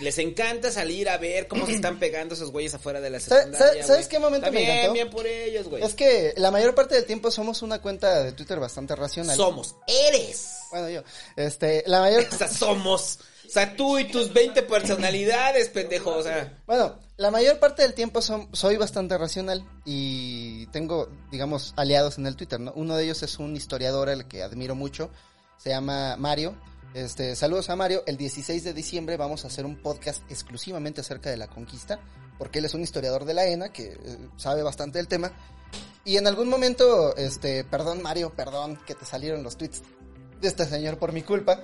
Les 0.00 0.16
encanta 0.18 0.70
salir 0.70 1.08
a 1.10 1.18
ver 1.18 1.48
cómo 1.48 1.66
se 1.66 1.72
están 1.74 1.98
pegando 1.98 2.34
esos 2.34 2.50
güeyes 2.50 2.72
afuera 2.72 3.00
de 3.00 3.10
la 3.10 3.20
¿Sabe- 3.20 3.42
secundaria. 3.42 3.68
sabe- 3.68 3.82
¿sabes 3.84 4.08
qué 4.08 4.18
momento 4.18 4.50
me 4.50 4.60
bien, 4.60 4.70
encantó? 4.70 4.92
bien 4.94 5.10
por 5.10 5.26
ellos, 5.26 5.68
güey. 5.68 5.82
Es 5.82 5.94
que 5.94 6.32
la 6.38 6.50
mayor 6.50 6.74
parte 6.74 6.94
del 6.94 7.04
tiempo 7.04 7.30
somos 7.30 7.60
una 7.60 7.80
cuenta 7.82 8.22
de 8.24 8.32
Twitter 8.32 8.58
bastante 8.58 8.96
racional. 8.96 9.36
Somos, 9.36 9.76
eres. 9.86 10.56
Bueno, 10.70 10.88
yo. 10.88 11.02
Este, 11.36 11.84
la 11.86 12.00
mayor... 12.00 12.26
O 12.32 12.36
sea, 12.38 12.48
somos. 12.48 13.18
O 13.46 13.50
sea, 13.52 13.76
tú 13.76 13.98
y 13.98 14.04
tus 14.04 14.32
20 14.32 14.62
personalidades, 14.62 15.68
pendejo. 15.68 16.10
O 16.16 16.22
sea, 16.22 16.58
Bueno, 16.66 16.98
la 17.18 17.30
mayor 17.30 17.58
parte 17.58 17.82
del 17.82 17.92
tiempo 17.92 18.22
son- 18.22 18.48
soy 18.54 18.78
bastante 18.78 19.18
racional 19.18 19.62
y 19.84 20.66
tengo, 20.68 21.10
digamos, 21.30 21.74
aliados 21.76 22.16
en 22.16 22.26
el 22.26 22.34
Twitter, 22.36 22.58
¿no? 22.58 22.72
Uno 22.76 22.96
de 22.96 23.04
ellos 23.04 23.22
es 23.22 23.38
un 23.38 23.54
historiador 23.54 24.08
al 24.08 24.26
que 24.26 24.42
admiro 24.42 24.74
mucho, 24.74 25.10
se 25.58 25.68
llama 25.68 26.16
Mario. 26.16 26.56
Este, 26.94 27.34
saludos 27.36 27.70
a 27.70 27.76
Mario. 27.76 28.02
El 28.06 28.18
16 28.18 28.64
de 28.64 28.74
diciembre 28.74 29.16
vamos 29.16 29.44
a 29.44 29.48
hacer 29.48 29.64
un 29.64 29.76
podcast 29.76 30.22
exclusivamente 30.30 31.00
acerca 31.00 31.30
de 31.30 31.38
la 31.38 31.46
conquista, 31.46 31.98
porque 32.36 32.58
él 32.58 32.66
es 32.66 32.74
un 32.74 32.82
historiador 32.82 33.24
de 33.24 33.32
la 33.32 33.46
ENA 33.46 33.72
que 33.72 33.92
eh, 33.92 34.18
sabe 34.36 34.62
bastante 34.62 34.98
del 34.98 35.08
tema. 35.08 35.32
Y 36.04 36.18
en 36.18 36.26
algún 36.26 36.48
momento, 36.48 37.16
este, 37.16 37.64
perdón 37.64 38.02
Mario, 38.02 38.34
perdón 38.34 38.78
que 38.86 38.94
te 38.94 39.06
salieron 39.06 39.42
los 39.42 39.56
tweets 39.56 39.82
de 40.42 40.48
este 40.48 40.66
señor 40.66 40.98
por 40.98 41.12
mi 41.12 41.22
culpa, 41.22 41.60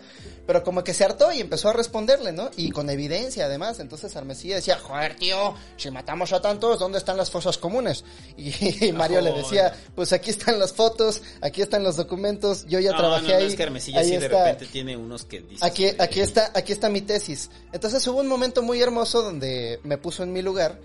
pero 0.46 0.62
como 0.64 0.82
que 0.82 0.94
se 0.94 1.04
hartó 1.04 1.32
y 1.32 1.40
empezó 1.40 1.68
a 1.68 1.72
responderle, 1.74 2.32
¿no? 2.32 2.50
Y 2.56 2.70
con 2.70 2.88
evidencia 2.88 3.44
además, 3.44 3.80
entonces 3.80 4.14
Armesilla 4.16 4.56
decía, 4.56 4.78
joder 4.78 5.16
tío, 5.16 5.54
si 5.76 5.90
matamos 5.90 6.32
a 6.32 6.40
tantos, 6.40 6.78
¿dónde 6.78 6.98
están 6.98 7.16
las 7.16 7.30
fosas 7.30 7.58
comunes? 7.58 8.04
Y, 8.36 8.86
y 8.86 8.92
Mario 8.92 9.20
le 9.20 9.32
decía, 9.32 9.76
pues 9.94 10.12
aquí 10.12 10.30
están 10.30 10.58
las 10.58 10.72
fotos, 10.72 11.20
aquí 11.42 11.60
están 11.60 11.82
los 11.82 11.96
documentos, 11.96 12.64
yo 12.66 12.80
ya 12.80 12.92
no, 12.92 12.98
trabajé 12.98 13.26
no, 13.26 13.32
no, 13.32 13.38
ahí. 13.40 13.46
es 13.46 13.56
que 13.56 13.62
Hermesillo 13.64 13.98
ahí 13.98 14.04
sí 14.04 14.16
de 14.16 14.26
está. 14.26 14.44
repente 14.44 14.66
tiene 14.66 14.96
unos 14.96 15.24
que 15.24 15.40
dice. 15.40 15.66
Aquí, 15.66 15.86
aquí 15.98 16.20
está, 16.20 16.52
aquí 16.54 16.72
está 16.72 16.88
mi 16.88 17.02
tesis. 17.02 17.50
Entonces 17.72 18.06
hubo 18.06 18.20
un 18.20 18.28
momento 18.28 18.62
muy 18.62 18.80
hermoso 18.80 19.22
donde 19.22 19.80
me 19.82 19.98
puso 19.98 20.22
en 20.22 20.32
mi 20.32 20.40
lugar, 20.42 20.78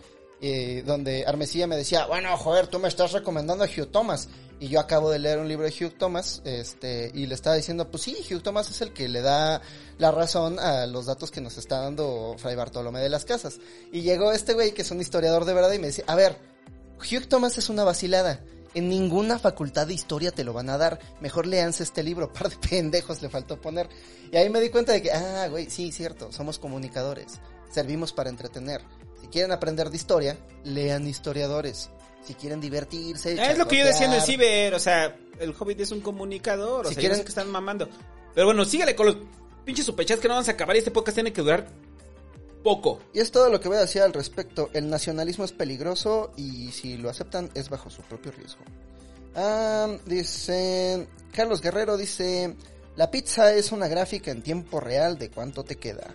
eh, 0.46 0.84
donde 0.86 1.26
Armesilla 1.26 1.68
me 1.68 1.78
decía, 1.78 2.06
bueno, 2.06 2.36
joder, 2.36 2.68
tú 2.68 2.78
me 2.78 2.90
estás 2.90 3.14
recomendando 3.14 3.64
a 3.64 3.68
Hugh 3.68 3.90
Thomas. 3.90 4.28
Y 4.60 4.68
yo 4.68 4.82
acabo 4.82 5.10
de 5.10 5.18
leer 5.18 5.40
un 5.40 5.48
libro 5.48 5.66
de 5.66 5.72
Hugh 5.72 5.98
Thomas, 5.98 6.42
este, 6.44 7.10
y 7.14 7.28
le 7.28 7.34
estaba 7.34 7.56
diciendo, 7.56 7.90
pues 7.90 8.04
sí, 8.04 8.18
Hugh 8.30 8.42
Thomas 8.42 8.70
es 8.70 8.82
el 8.82 8.92
que 8.92 9.08
le 9.08 9.22
da 9.22 9.62
la 10.00 10.12
razón 10.12 10.60
a 10.60 10.86
los 10.86 11.06
datos 11.06 11.32
que 11.32 11.40
nos 11.40 11.58
está 11.58 11.80
dando 11.80 12.36
Fray 12.38 12.58
Bartolomé 12.58 13.00
de 13.00 13.08
las 13.08 13.24
Casas. 13.24 13.62
Y 13.94 14.02
llegó 14.02 14.34
este 14.34 14.54
güey, 14.54 14.74
que 14.74 14.82
es 14.82 14.92
un 14.92 15.00
historiador 15.00 15.46
de 15.46 15.54
verdad, 15.54 15.72
y 15.72 15.80
me 15.80 15.88
dice, 15.88 16.04
a 16.08 16.16
ver, 16.16 16.38
Hugh 17.00 17.26
Thomas 17.30 17.58
es 17.58 17.70
una 17.70 17.86
vacilada. 17.86 18.42
En 18.74 18.90
ninguna 18.90 19.40
facultad 19.40 19.88
de 19.88 19.94
historia 19.94 20.32
te 20.32 20.44
lo 20.44 20.52
van 20.52 20.70
a 20.70 20.78
dar. 20.78 21.00
Mejor 21.22 21.48
leanse 21.48 21.84
este 21.84 22.04
libro. 22.04 22.34
Par 22.34 22.50
de 22.50 22.58
pendejos 22.58 23.22
le 23.22 23.30
faltó 23.30 23.62
poner. 23.62 23.88
Y 24.30 24.36
ahí 24.36 24.50
me 24.50 24.60
di 24.60 24.68
cuenta 24.68 24.92
de 24.92 25.02
que, 25.02 25.12
ah, 25.14 25.48
güey, 25.48 25.70
sí, 25.70 25.94
cierto. 25.94 26.34
Somos 26.34 26.60
comunicadores. 26.60 27.40
Servimos 27.72 28.12
para 28.12 28.30
entretener. 28.30 28.82
Si 29.24 29.30
quieren 29.30 29.54
aprender 29.54 29.90
de 29.90 29.96
historia, 29.96 30.38
lean 30.66 31.08
historiadores. 31.08 31.90
Si 32.26 32.34
quieren 32.36 32.60
divertirse, 32.60 33.34
Es 33.34 33.58
lo 33.58 33.68
que 33.68 33.78
yo 33.80 33.86
decía 33.86 34.06
en 34.08 34.14
el 34.14 34.22
ciber, 34.22 34.74
o 34.74 34.80
sea, 34.80 35.16
el 35.40 35.56
Hobbit 35.58 35.80
es 35.80 35.92
un 35.92 36.02
comunicador, 36.02 36.86
o 36.86 36.90
Si 36.90 36.96
sea, 36.96 37.02
quieren- 37.02 37.22
que 37.24 37.30
están 37.30 37.50
mamando. 37.50 37.88
Pero 38.36 38.48
bueno, 38.48 38.66
sígale 38.66 38.96
con 38.96 39.06
los 39.08 39.18
pinches 39.66 39.86
superchats 39.86 40.22
que 40.22 40.28
no 40.28 40.34
vamos 40.34 40.50
a 40.50 40.52
acabar 40.52 40.76
y 40.76 40.80
este 40.80 40.92
podcast 40.92 41.16
tiene 41.16 41.32
que 41.32 41.42
durar 41.42 41.68
poco. 42.64 43.00
Y 43.14 43.20
es 43.22 43.32
todo 43.32 43.50
lo 43.50 43.60
que 43.62 43.70
voy 43.70 43.78
a 43.78 43.82
decir 43.82 44.02
al 44.02 44.12
respecto. 44.14 44.70
El 44.74 44.90
nacionalismo 44.90 45.46
es 45.46 45.54
peligroso 45.54 46.32
y 46.36 46.72
si 46.72 46.98
lo 46.98 47.10
aceptan 47.10 47.50
es 47.56 47.70
bajo 47.70 47.90
su 47.90 48.02
propio 48.02 48.32
riesgo. 48.34 48.62
Ah, 49.36 49.88
dice 50.06 51.08
Carlos 51.34 51.62
Guerrero 51.62 51.98
dice, 51.98 52.56
la 52.96 53.10
pizza 53.10 53.54
es 53.54 53.72
una 53.72 53.88
gráfica 53.88 54.32
en 54.32 54.42
tiempo 54.44 54.80
real 54.80 55.18
de 55.18 55.30
cuánto 55.30 55.64
te 55.64 55.78
queda. 55.78 56.14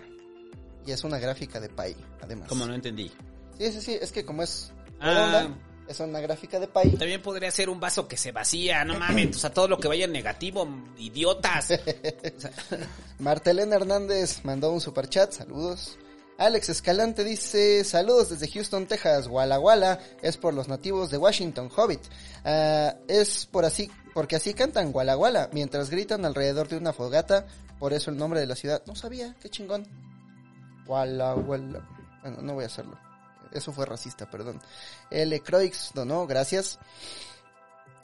Y 0.85 0.91
es 0.91 1.03
una 1.03 1.19
gráfica 1.19 1.59
de 1.59 1.69
pay, 1.69 1.95
además. 2.21 2.47
Como 2.49 2.65
no 2.65 2.73
entendí. 2.73 3.11
Sí, 3.57 3.71
sí, 3.71 3.81
sí, 3.81 3.97
es 4.01 4.11
que 4.11 4.25
como 4.25 4.43
es 4.43 4.71
Ah. 4.99 5.13
redonda, 5.13 5.57
es 5.87 5.99
una 5.99 6.19
gráfica 6.19 6.59
de 6.59 6.67
pay. 6.67 6.91
También 6.91 7.21
podría 7.21 7.51
ser 7.51 7.69
un 7.69 7.79
vaso 7.79 8.07
que 8.07 8.17
se 8.17 8.31
vacía, 8.31 8.83
no 8.85 8.97
mames, 8.99 9.35
o 9.35 9.39
sea, 9.39 9.53
todo 9.53 9.67
lo 9.67 9.77
que 9.79 9.87
vaya 9.87 10.05
en 10.05 10.11
negativo, 10.11 10.67
idiotas. 10.97 11.69
Martelena 13.19 13.75
Hernández 13.75 14.41
mandó 14.43 14.71
un 14.71 14.81
super 14.81 15.07
chat, 15.09 15.31
saludos. 15.31 15.97
Alex 16.37 16.69
Escalante 16.69 17.23
dice, 17.25 17.83
saludos 17.83 18.29
desde 18.29 18.49
Houston, 18.49 18.85
Texas, 18.87 19.27
Walla 19.27 19.59
Walla, 19.59 19.99
es 20.21 20.37
por 20.37 20.53
los 20.53 20.69
nativos 20.69 21.11
de 21.11 21.17
Washington, 21.17 21.69
Hobbit. 21.75 21.99
Ah, 22.45 22.95
es 23.09 23.45
por 23.45 23.65
así, 23.65 23.91
porque 24.13 24.37
así 24.37 24.53
cantan 24.53 24.91
Walla 24.93 25.17
Walla, 25.17 25.49
mientras 25.51 25.89
gritan 25.89 26.23
alrededor 26.23 26.69
de 26.69 26.77
una 26.77 26.93
fogata, 26.93 27.45
por 27.77 27.91
eso 27.93 28.09
el 28.09 28.17
nombre 28.17 28.39
de 28.39 28.47
la 28.47 28.55
ciudad. 28.55 28.81
No 28.85 28.95
sabía, 28.95 29.35
qué 29.41 29.49
chingón. 29.49 29.85
Walla 30.89 31.35
Walla. 31.35 31.79
Bueno, 32.21 32.37
no 32.41 32.53
voy 32.55 32.63
a 32.63 32.67
hacerlo. 32.67 32.97
Eso 33.53 33.71
fue 33.71 33.85
racista, 33.85 34.25
perdón. 34.29 34.59
L. 35.09 35.39
Croix 35.41 35.91
donó, 35.93 36.27
gracias. 36.27 36.79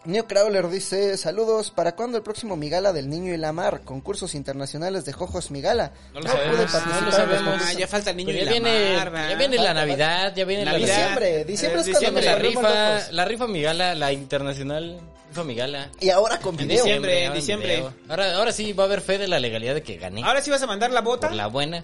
Neo 0.06 0.28
Crawler 0.28 0.70
dice, 0.70 1.18
saludos, 1.18 1.72
¿para 1.72 1.96
cuándo 1.96 2.16
el 2.18 2.24
próximo 2.24 2.56
Migala 2.56 2.94
del 2.94 3.10
Niño 3.10 3.34
y 3.34 3.38
la 3.38 3.52
Mar? 3.54 3.82
Concursos 3.84 4.36
internacionales 4.36 5.04
de 5.04 5.14
Jojos 5.14 5.50
Migala. 5.50 5.94
No 6.14 6.20
lo 6.20 6.28
pude 6.28 6.32
sabemos, 6.38 6.72
participar 6.72 6.86
no 6.86 6.94
lo 6.94 7.00
en 7.00 7.06
los 7.06 7.16
sabemos. 7.16 7.42
concursos. 7.44 7.68
Ah, 7.70 7.74
ya 7.80 7.88
falta 7.88 8.10
el 8.12 8.18
niño 8.18 8.28
Pero 8.28 8.38
y 8.38 8.40
ya 8.42 8.46
la 8.46 8.52
viene, 8.52 8.96
mar, 8.98 9.10
¿verdad? 9.12 9.30
ya 9.30 9.36
viene 9.36 9.58
la 9.58 9.74
Navidad, 9.74 10.36
ya 10.36 10.46
viene 10.46 10.66
la 10.66 10.72
Navidad. 10.74 10.96
Diciembre, 10.96 11.46
diciembre 11.46 11.82
es 11.82 11.88
Eh, 11.88 11.92
cuando 11.94 12.12
nos 12.12 12.26
la 12.26 12.36
diciembre, 12.36 12.50
rifa, 12.50 12.94
locos. 12.96 13.12
la 13.14 13.26
rifa 13.26 13.48
Migala, 13.48 13.96
la 13.96 14.14
internacional 14.14 15.00
rifa 15.30 15.44
Migala. 15.44 15.90
Y 16.00 16.10
ahora 16.12 16.40
con 16.40 16.54
En 16.60 16.68
video. 16.68 16.84
diciembre. 16.84 17.24
en 17.26 17.34
diciembre. 17.34 17.86
Ahora, 18.08 18.36
ahora 18.36 18.52
sí 18.52 18.74
va 18.74 18.84
a 18.84 18.86
haber 18.86 19.02
fe 19.02 19.18
de 19.18 19.28
la 19.28 19.40
legalidad 19.40 19.74
de 19.74 19.82
que 19.82 19.98
gané. 19.98 20.24
Ahora 20.24 20.42
sí 20.42 20.52
vas 20.52 20.62
a 20.62 20.68
mandar 20.68 20.92
la 20.92 21.02
bota. 21.02 21.30
Por 21.30 21.36
la 21.36 21.48
buena. 21.48 21.84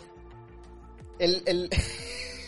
El, 1.22 1.44
el... 1.46 1.70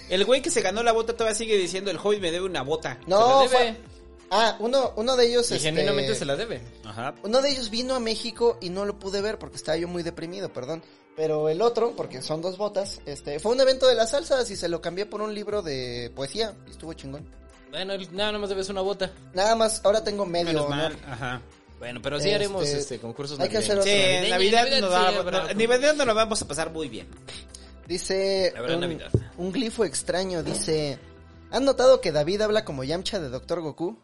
El 0.10 0.26
güey 0.26 0.42
que 0.42 0.50
se 0.52 0.62
ganó 0.62 0.84
la 0.84 0.92
bota 0.92 1.14
todavía 1.14 1.34
sigue 1.36 1.58
diciendo, 1.58 1.90
el 1.90 1.98
Hobbit 1.98 2.20
me 2.22 2.30
debe 2.32 2.46
una 2.46 2.62
bota. 2.62 3.00
No, 3.08 3.18
Se 3.18 3.30
la 3.30 3.38
debe. 3.40 3.50
fue- 3.80 3.94
Ah, 4.36 4.58
uno, 4.60 4.92
uno 4.96 5.16
de 5.16 5.28
ellos... 5.28 5.50
Y 5.52 5.56
este, 5.56 5.70
genuinamente 5.70 6.14
se 6.16 6.26
la 6.26 6.36
debe. 6.36 6.60
Ajá. 6.84 7.14
Uno 7.24 7.42
de 7.42 7.50
ellos 7.52 7.70
vino 7.70 7.96
a 7.96 8.00
México 8.00 8.58
y 8.62 8.70
no 8.70 8.84
lo 8.86 8.98
pude 9.00 9.22
ver 9.22 9.38
porque 9.40 9.56
estaba 9.56 9.78
yo 9.78 9.88
muy 9.88 10.04
deprimido, 10.04 10.52
perdón. 10.52 10.84
Pero 11.16 11.48
el 11.50 11.62
otro, 11.62 11.96
porque 11.96 12.22
son 12.24 12.42
dos 12.42 12.58
botas, 12.58 13.00
este, 13.06 13.40
fue 13.40 13.52
un 13.54 13.62
evento 13.62 13.88
de 13.88 13.94
las 13.96 14.10
salsas 14.10 14.50
y 14.50 14.56
se 14.56 14.68
lo 14.68 14.82
cambié 14.82 15.06
por 15.06 15.22
un 15.22 15.34
libro 15.36 15.62
de 15.62 16.12
poesía 16.16 16.54
y 16.68 16.72
estuvo 16.72 16.94
chingón. 16.94 17.26
Bueno, 17.70 17.94
nada 18.12 18.38
más 18.40 18.50
debes 18.50 18.70
una 18.70 18.82
bota. 18.82 19.12
Nada 19.34 19.56
más, 19.56 19.82
ahora 19.84 20.04
tengo 20.04 20.26
medio 20.26 20.46
Menos 20.54 20.70
mal. 20.70 20.98
Ajá. 21.08 21.42
Bueno, 21.80 22.02
pero 22.02 22.18
sí 22.20 22.26
Este, 22.26 22.36
haremos 22.36 22.68
este 22.68 23.00
concursos 23.00 23.40
hay 23.40 23.50
que 23.50 23.58
hacer 23.60 23.78
navideños. 23.78 23.86
Sí, 23.86 24.10
Otro. 24.10 24.24
en 24.26 24.30
Navideño, 24.32 24.90
Navidad, 24.90 25.10
sí, 25.12 25.18
habrá- 25.20 25.54
no- 25.54 25.68
Navidad 25.68 25.96
lo 26.06 26.16
vamos 26.16 26.42
a 26.42 26.48
pasar 26.48 26.72
muy 26.72 26.90
bien. 26.90 27.08
Dice 27.88 28.54
Habrá 28.56 28.76
un, 28.76 28.82
Navidad. 28.82 29.12
un 29.38 29.52
glifo 29.52 29.86
extraño, 29.86 30.44
dice... 30.44 31.00
¿Han 31.52 31.66
notado 31.66 32.02
que 32.02 32.12
David 32.12 32.42
habla 32.42 32.66
como 32.66 32.84
Yamcha 32.84 33.20
de 33.20 33.30
Doctor 33.30 33.62
Goku? 33.62 34.00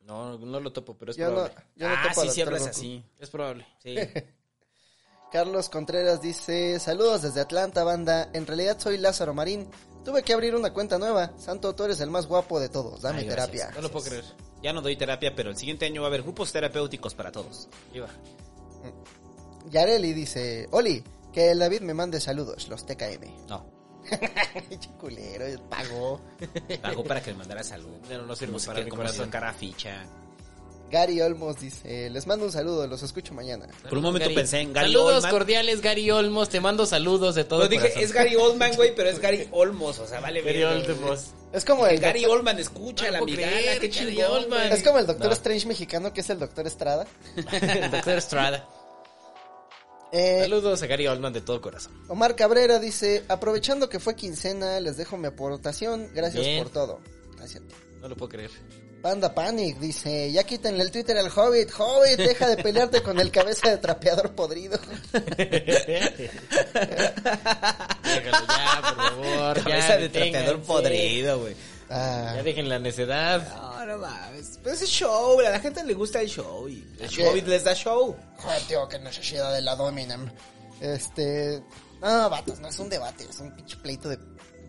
No, 0.00 0.38
no 0.38 0.58
lo 0.58 0.72
topo, 0.72 0.96
pero 0.96 1.10
es 1.10 1.16
Yo 1.18 1.26
no, 1.28 1.34
probable. 1.34 1.54
yo 1.76 1.88
no 1.88 1.94
ah, 1.94 2.02
topo 2.08 2.20
a 2.22 2.24
sí, 2.24 2.30
sí 2.30 2.40
hablas 2.40 2.60
Goku. 2.60 2.70
así. 2.70 3.04
Es 3.18 3.30
probable. 3.30 3.66
Sí. 3.82 3.94
Carlos 5.32 5.68
Contreras 5.68 6.20
dice, 6.22 6.78
saludos 6.80 7.22
desde 7.22 7.40
Atlanta, 7.40 7.84
banda. 7.84 8.30
En 8.32 8.46
realidad 8.46 8.78
soy 8.78 8.98
Lázaro 8.98 9.34
Marín. 9.34 9.68
Tuve 10.04 10.22
que 10.22 10.32
abrir 10.32 10.54
una 10.54 10.72
cuenta 10.72 10.98
nueva. 10.98 11.32
Santo, 11.38 11.74
tú 11.74 11.84
eres 11.84 12.00
el 12.00 12.10
más 12.10 12.26
guapo 12.26 12.58
de 12.58 12.68
todos. 12.68 13.02
Dame 13.02 13.20
Ay, 13.20 13.28
terapia. 13.28 13.70
No 13.74 13.82
lo 13.82 13.90
puedo 13.90 14.06
creer. 14.06 14.24
Ya 14.62 14.72
no 14.72 14.80
doy 14.82 14.96
terapia, 14.96 15.34
pero 15.34 15.50
el 15.50 15.56
siguiente 15.56 15.86
año 15.86 16.02
va 16.02 16.08
a 16.08 16.10
haber 16.10 16.22
grupos 16.22 16.52
terapéuticos 16.52 17.14
para 17.14 17.30
todos. 17.32 17.68
Iba. 17.94 18.08
Yareli 19.70 20.12
dice, 20.12 20.68
Oli, 20.70 21.02
que 21.32 21.50
el 21.50 21.58
David 21.58 21.80
me 21.80 21.94
mande 21.94 22.20
saludos, 22.20 22.68
los 22.68 22.84
TKM. 22.86 23.46
No. 23.48 23.66
Culero, 25.00 25.44
pagó. 25.68 26.20
Hago 26.82 27.04
para 27.04 27.22
que 27.22 27.32
me 27.32 27.38
mandara 27.38 27.62
salud. 27.62 27.88
Ya 28.08 28.18
no, 28.18 28.26
no 28.26 28.36
sirve 28.36 28.58
para 28.64 28.82
mi 28.82 28.90
corazón. 28.90 29.26
sacar 29.26 29.44
a 29.44 29.52
ficha. 29.52 30.04
Gary 30.90 31.22
Olmos 31.22 31.58
dice, 31.58 32.10
les 32.10 32.26
mando 32.26 32.44
un 32.44 32.52
saludo, 32.52 32.86
los 32.86 33.02
escucho 33.02 33.32
mañana. 33.32 33.66
Por 33.88 33.96
un 33.96 34.04
momento 34.04 34.26
Gary. 34.26 34.34
pensé 34.34 34.60
en 34.60 34.74
Gary 34.74 34.92
Saludos 34.92 35.14
Oldman. 35.14 35.30
cordiales, 35.30 35.80
Gary 35.80 36.10
Olmos. 36.10 36.50
Te 36.50 36.60
mando 36.60 36.84
saludos 36.84 37.34
de 37.34 37.44
todo 37.44 37.60
Lo 37.60 37.68
dije, 37.68 37.80
corazón. 37.84 38.02
es 38.02 38.12
Gary 38.12 38.36
Oldman, 38.36 38.76
güey, 38.76 38.94
pero 38.94 39.08
es 39.08 39.18
Gary 39.18 39.48
Olmos, 39.52 39.98
o 40.00 40.06
sea, 40.06 40.20
vale 40.20 40.42
Gary 40.42 40.62
Olmos. 40.64 41.28
Es 41.50 41.64
como 41.64 41.86
el 41.86 41.98
Gary 41.98 42.20
doctor, 42.20 42.36
Oldman, 42.38 42.58
escucha 42.58 43.06
No 43.06 43.12
la 43.12 43.20
creer, 43.20 43.78
qué 43.80 43.88
Gary 43.88 43.90
chingón, 43.90 44.52
es 44.70 44.82
como 44.82 44.98
el 44.98 45.06
Doctor 45.06 45.28
No. 45.28 45.32
Strange 45.32 45.66
mexicano 45.66 46.12
que 46.12 46.20
es 46.20 46.28
el 46.28 46.38
Doctor 46.38 46.66
Estrada. 46.66 47.06
El 47.36 47.90
doctor 47.90 48.18
Estrada. 48.18 48.68
Eh, 50.12 50.40
Saludos 50.42 50.82
a 50.82 50.86
Gary 50.86 51.06
Oldman 51.06 51.32
de 51.32 51.40
todo 51.40 51.60
corazón. 51.62 51.92
Omar 52.08 52.36
Cabrera 52.36 52.78
dice, 52.78 53.24
aprovechando 53.28 53.88
que 53.88 53.98
fue 53.98 54.14
quincena, 54.14 54.78
les 54.78 54.98
dejo 54.98 55.16
mi 55.16 55.26
aportación. 55.28 56.10
Gracias 56.14 56.44
Bien. 56.44 56.62
por 56.62 56.70
todo. 56.70 57.00
Gracias. 57.36 57.62
a 57.64 57.66
ti. 57.66 57.74
No 58.02 58.08
lo 58.08 58.16
puedo 58.16 58.28
creer. 58.28 58.50
Panda 59.00 59.34
Panic 59.34 59.78
dice, 59.78 60.30
ya 60.30 60.44
quítenle 60.44 60.84
el 60.84 60.90
Twitter 60.92 61.16
al 61.16 61.30
Hobbit. 61.34 61.70
Hobbit, 61.76 62.18
deja 62.18 62.46
de 62.46 62.62
pelearte 62.62 63.02
con 63.02 63.18
el 63.18 63.30
cabeza 63.32 63.70
de 63.70 63.78
trapeador 63.78 64.32
podrido. 64.32 64.78
Déjalo 65.12 65.66
ya, 68.46 68.82
por 68.82 68.96
favor. 68.96 69.62
Cabeza 69.64 69.88
ya, 69.88 69.96
de 69.96 70.08
trapeador 70.08 70.60
podrido, 70.62 71.40
güey. 71.40 71.56
Ah, 71.94 72.32
Ya 72.36 72.42
dejen 72.42 72.68
la 72.68 72.78
necedad. 72.78 73.46
No, 73.54 73.84
no 73.86 73.98
mames. 73.98 74.58
Pero 74.62 74.74
es 74.74 74.88
show, 74.88 75.38
a 75.40 75.42
la 75.50 75.60
gente 75.60 75.84
le 75.84 75.94
gusta 75.94 76.20
el 76.20 76.28
show 76.28 76.68
y 76.68 76.84
el. 77.00 77.26
Hobbit 77.28 77.46
les 77.46 77.64
da 77.64 77.74
show. 77.74 78.16
joder, 78.38 78.62
tío, 78.62 78.88
qué 78.88 78.98
necesidad 78.98 79.52
de 79.52 79.60
la 79.62 79.76
Dominem. 79.76 80.30
Este, 80.80 81.62
no, 82.00 82.30
vatos, 82.30 82.58
no 82.60 82.68
es 82.68 82.78
un 82.78 82.88
debate, 82.88 83.24
es 83.28 83.38
un 83.40 83.52
pinche 83.54 83.76
pleito 83.76 84.08
de, 84.08 84.18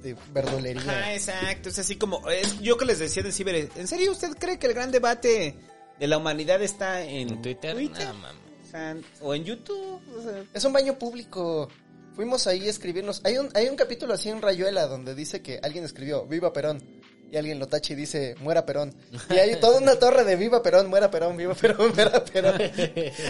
de 0.03 0.15
verdulería. 0.31 0.81
Ajá, 0.81 1.13
exacto. 1.13 1.69
Es 1.69 1.79
así 1.79 1.95
como, 1.95 2.29
es- 2.29 2.59
yo 2.61 2.77
que 2.77 2.85
les 2.85 2.99
decía 2.99 3.23
el 3.23 3.33
ciber, 3.33 3.69
¿en 3.75 3.87
serio 3.87 4.11
usted 4.11 4.31
cree 4.37 4.59
que 4.59 4.67
el 4.67 4.73
gran 4.73 4.91
debate 4.91 5.55
de 5.99 6.07
la 6.07 6.17
humanidad 6.17 6.61
está 6.61 7.01
en, 7.03 7.29
En 7.29 7.41
Twitter. 7.41 7.75
No, 7.75 8.13
mames. 8.15 8.41
O, 8.67 8.71
sea, 8.71 8.97
o 9.21 9.33
en 9.35 9.43
YouTube. 9.45 10.01
O 10.17 10.21
sea, 10.21 10.43
Es 10.53 10.63
un 10.65 10.73
baño 10.73 10.97
público. 10.99 11.69
Fuimos 12.15 12.45
ahí 12.47 12.67
a 12.67 12.69
escribirnos. 12.69 13.21
Hay 13.23 13.37
un, 13.37 13.49
hay 13.55 13.67
un 13.69 13.75
capítulo 13.75 14.13
así 14.13 14.29
en 14.29 14.41
Rayuela 14.41 14.85
donde 14.87 15.15
dice 15.15 15.41
que 15.41 15.59
alguien 15.63 15.83
escribió 15.83 16.25
Viva 16.27 16.51
Perón. 16.53 17.01
Y 17.33 17.37
alguien 17.37 17.57
lo 17.57 17.67
tacha 17.67 17.93
y 17.93 17.95
dice 17.95 18.35
Muera 18.41 18.63
Perón. 18.63 18.93
Y 19.31 19.33
hay 19.39 19.59
toda 19.59 19.79
una 19.79 19.95
torre 19.97 20.23
de 20.23 20.35
Viva 20.35 20.61
Perón, 20.61 20.87
Muera 20.87 21.09
Perón, 21.09 21.35
Viva 21.35 21.55
Perón, 21.55 21.91
Muera 21.95 22.23
Perón. 22.23 22.61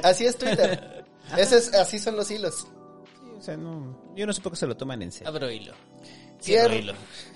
Así 0.04 0.26
es 0.26 0.36
Twitter. 0.38 1.06
Ese 1.38 1.58
es, 1.60 1.74
así 1.74 2.00
son 2.00 2.18
los 2.18 2.30
hilos. 2.30 2.68
sí, 2.68 2.68
o 3.40 3.42
sea, 3.42 3.56
no, 3.56 4.12
yo 4.14 4.28
no 4.28 4.34
sé 4.34 4.42
por 4.42 4.52
qué 4.52 4.58
se 4.58 4.68
lo 4.68 4.76
toman 4.76 5.02
en 5.04 5.12
serio. 5.14 5.30
Abro 5.30 5.50
hilo. 5.50 5.74
Cierro 6.42 6.76
hilo. 6.76 6.94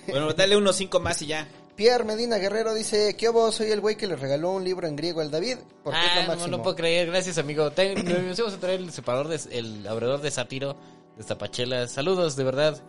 Bueno, 0.07 0.33
dale 0.33 0.57
unos 0.57 0.75
cinco 0.75 0.99
más 0.99 1.21
y 1.21 1.27
ya. 1.27 1.47
Pierre 1.77 2.03
Medina 2.03 2.37
Guerrero 2.37 2.73
dice, 2.73 3.15
¿qué 3.17 3.29
hubo? 3.29 3.49
Soy 3.53 3.71
el 3.71 3.79
güey 3.79 3.95
que 3.95 4.05
le 4.07 4.17
regaló 4.17 4.51
un 4.51 4.65
libro 4.65 4.87
en 4.87 4.97
griego 4.97 5.21
al 5.21 5.31
David. 5.31 5.57
Porque 5.85 5.99
es 5.99 6.05
Ah, 6.11 6.15
lo 6.15 6.21
no, 6.23 6.27
máximo. 6.27 6.57
no 6.57 6.63
puedo 6.63 6.75
creer. 6.75 7.07
Gracias, 7.07 7.37
amigo. 7.37 7.71
Te- 7.71 7.95
Nos 8.03 8.37
vamos 8.37 8.53
a 8.55 8.59
traer 8.59 8.81
el 8.81 8.91
separador, 8.91 9.29
de, 9.29 9.39
el 9.57 9.87
abredor 9.87 10.19
de 10.19 10.31
sátiro 10.31 10.75
de 11.17 11.23
Tapachelas. 11.23 11.91
Saludos, 11.91 12.35
de 12.35 12.43
verdad. 12.43 12.81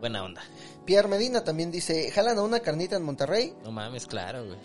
Buena 0.00 0.22
onda. 0.24 0.40
Pierre 0.88 1.06
Medina 1.06 1.44
también 1.44 1.70
dice, 1.70 2.10
¿jalan 2.10 2.38
a 2.38 2.42
una 2.42 2.60
carnita 2.60 2.96
en 2.96 3.02
Monterrey? 3.02 3.52
No 3.62 3.70
mames, 3.70 4.06
claro, 4.06 4.46
güey. 4.46 4.56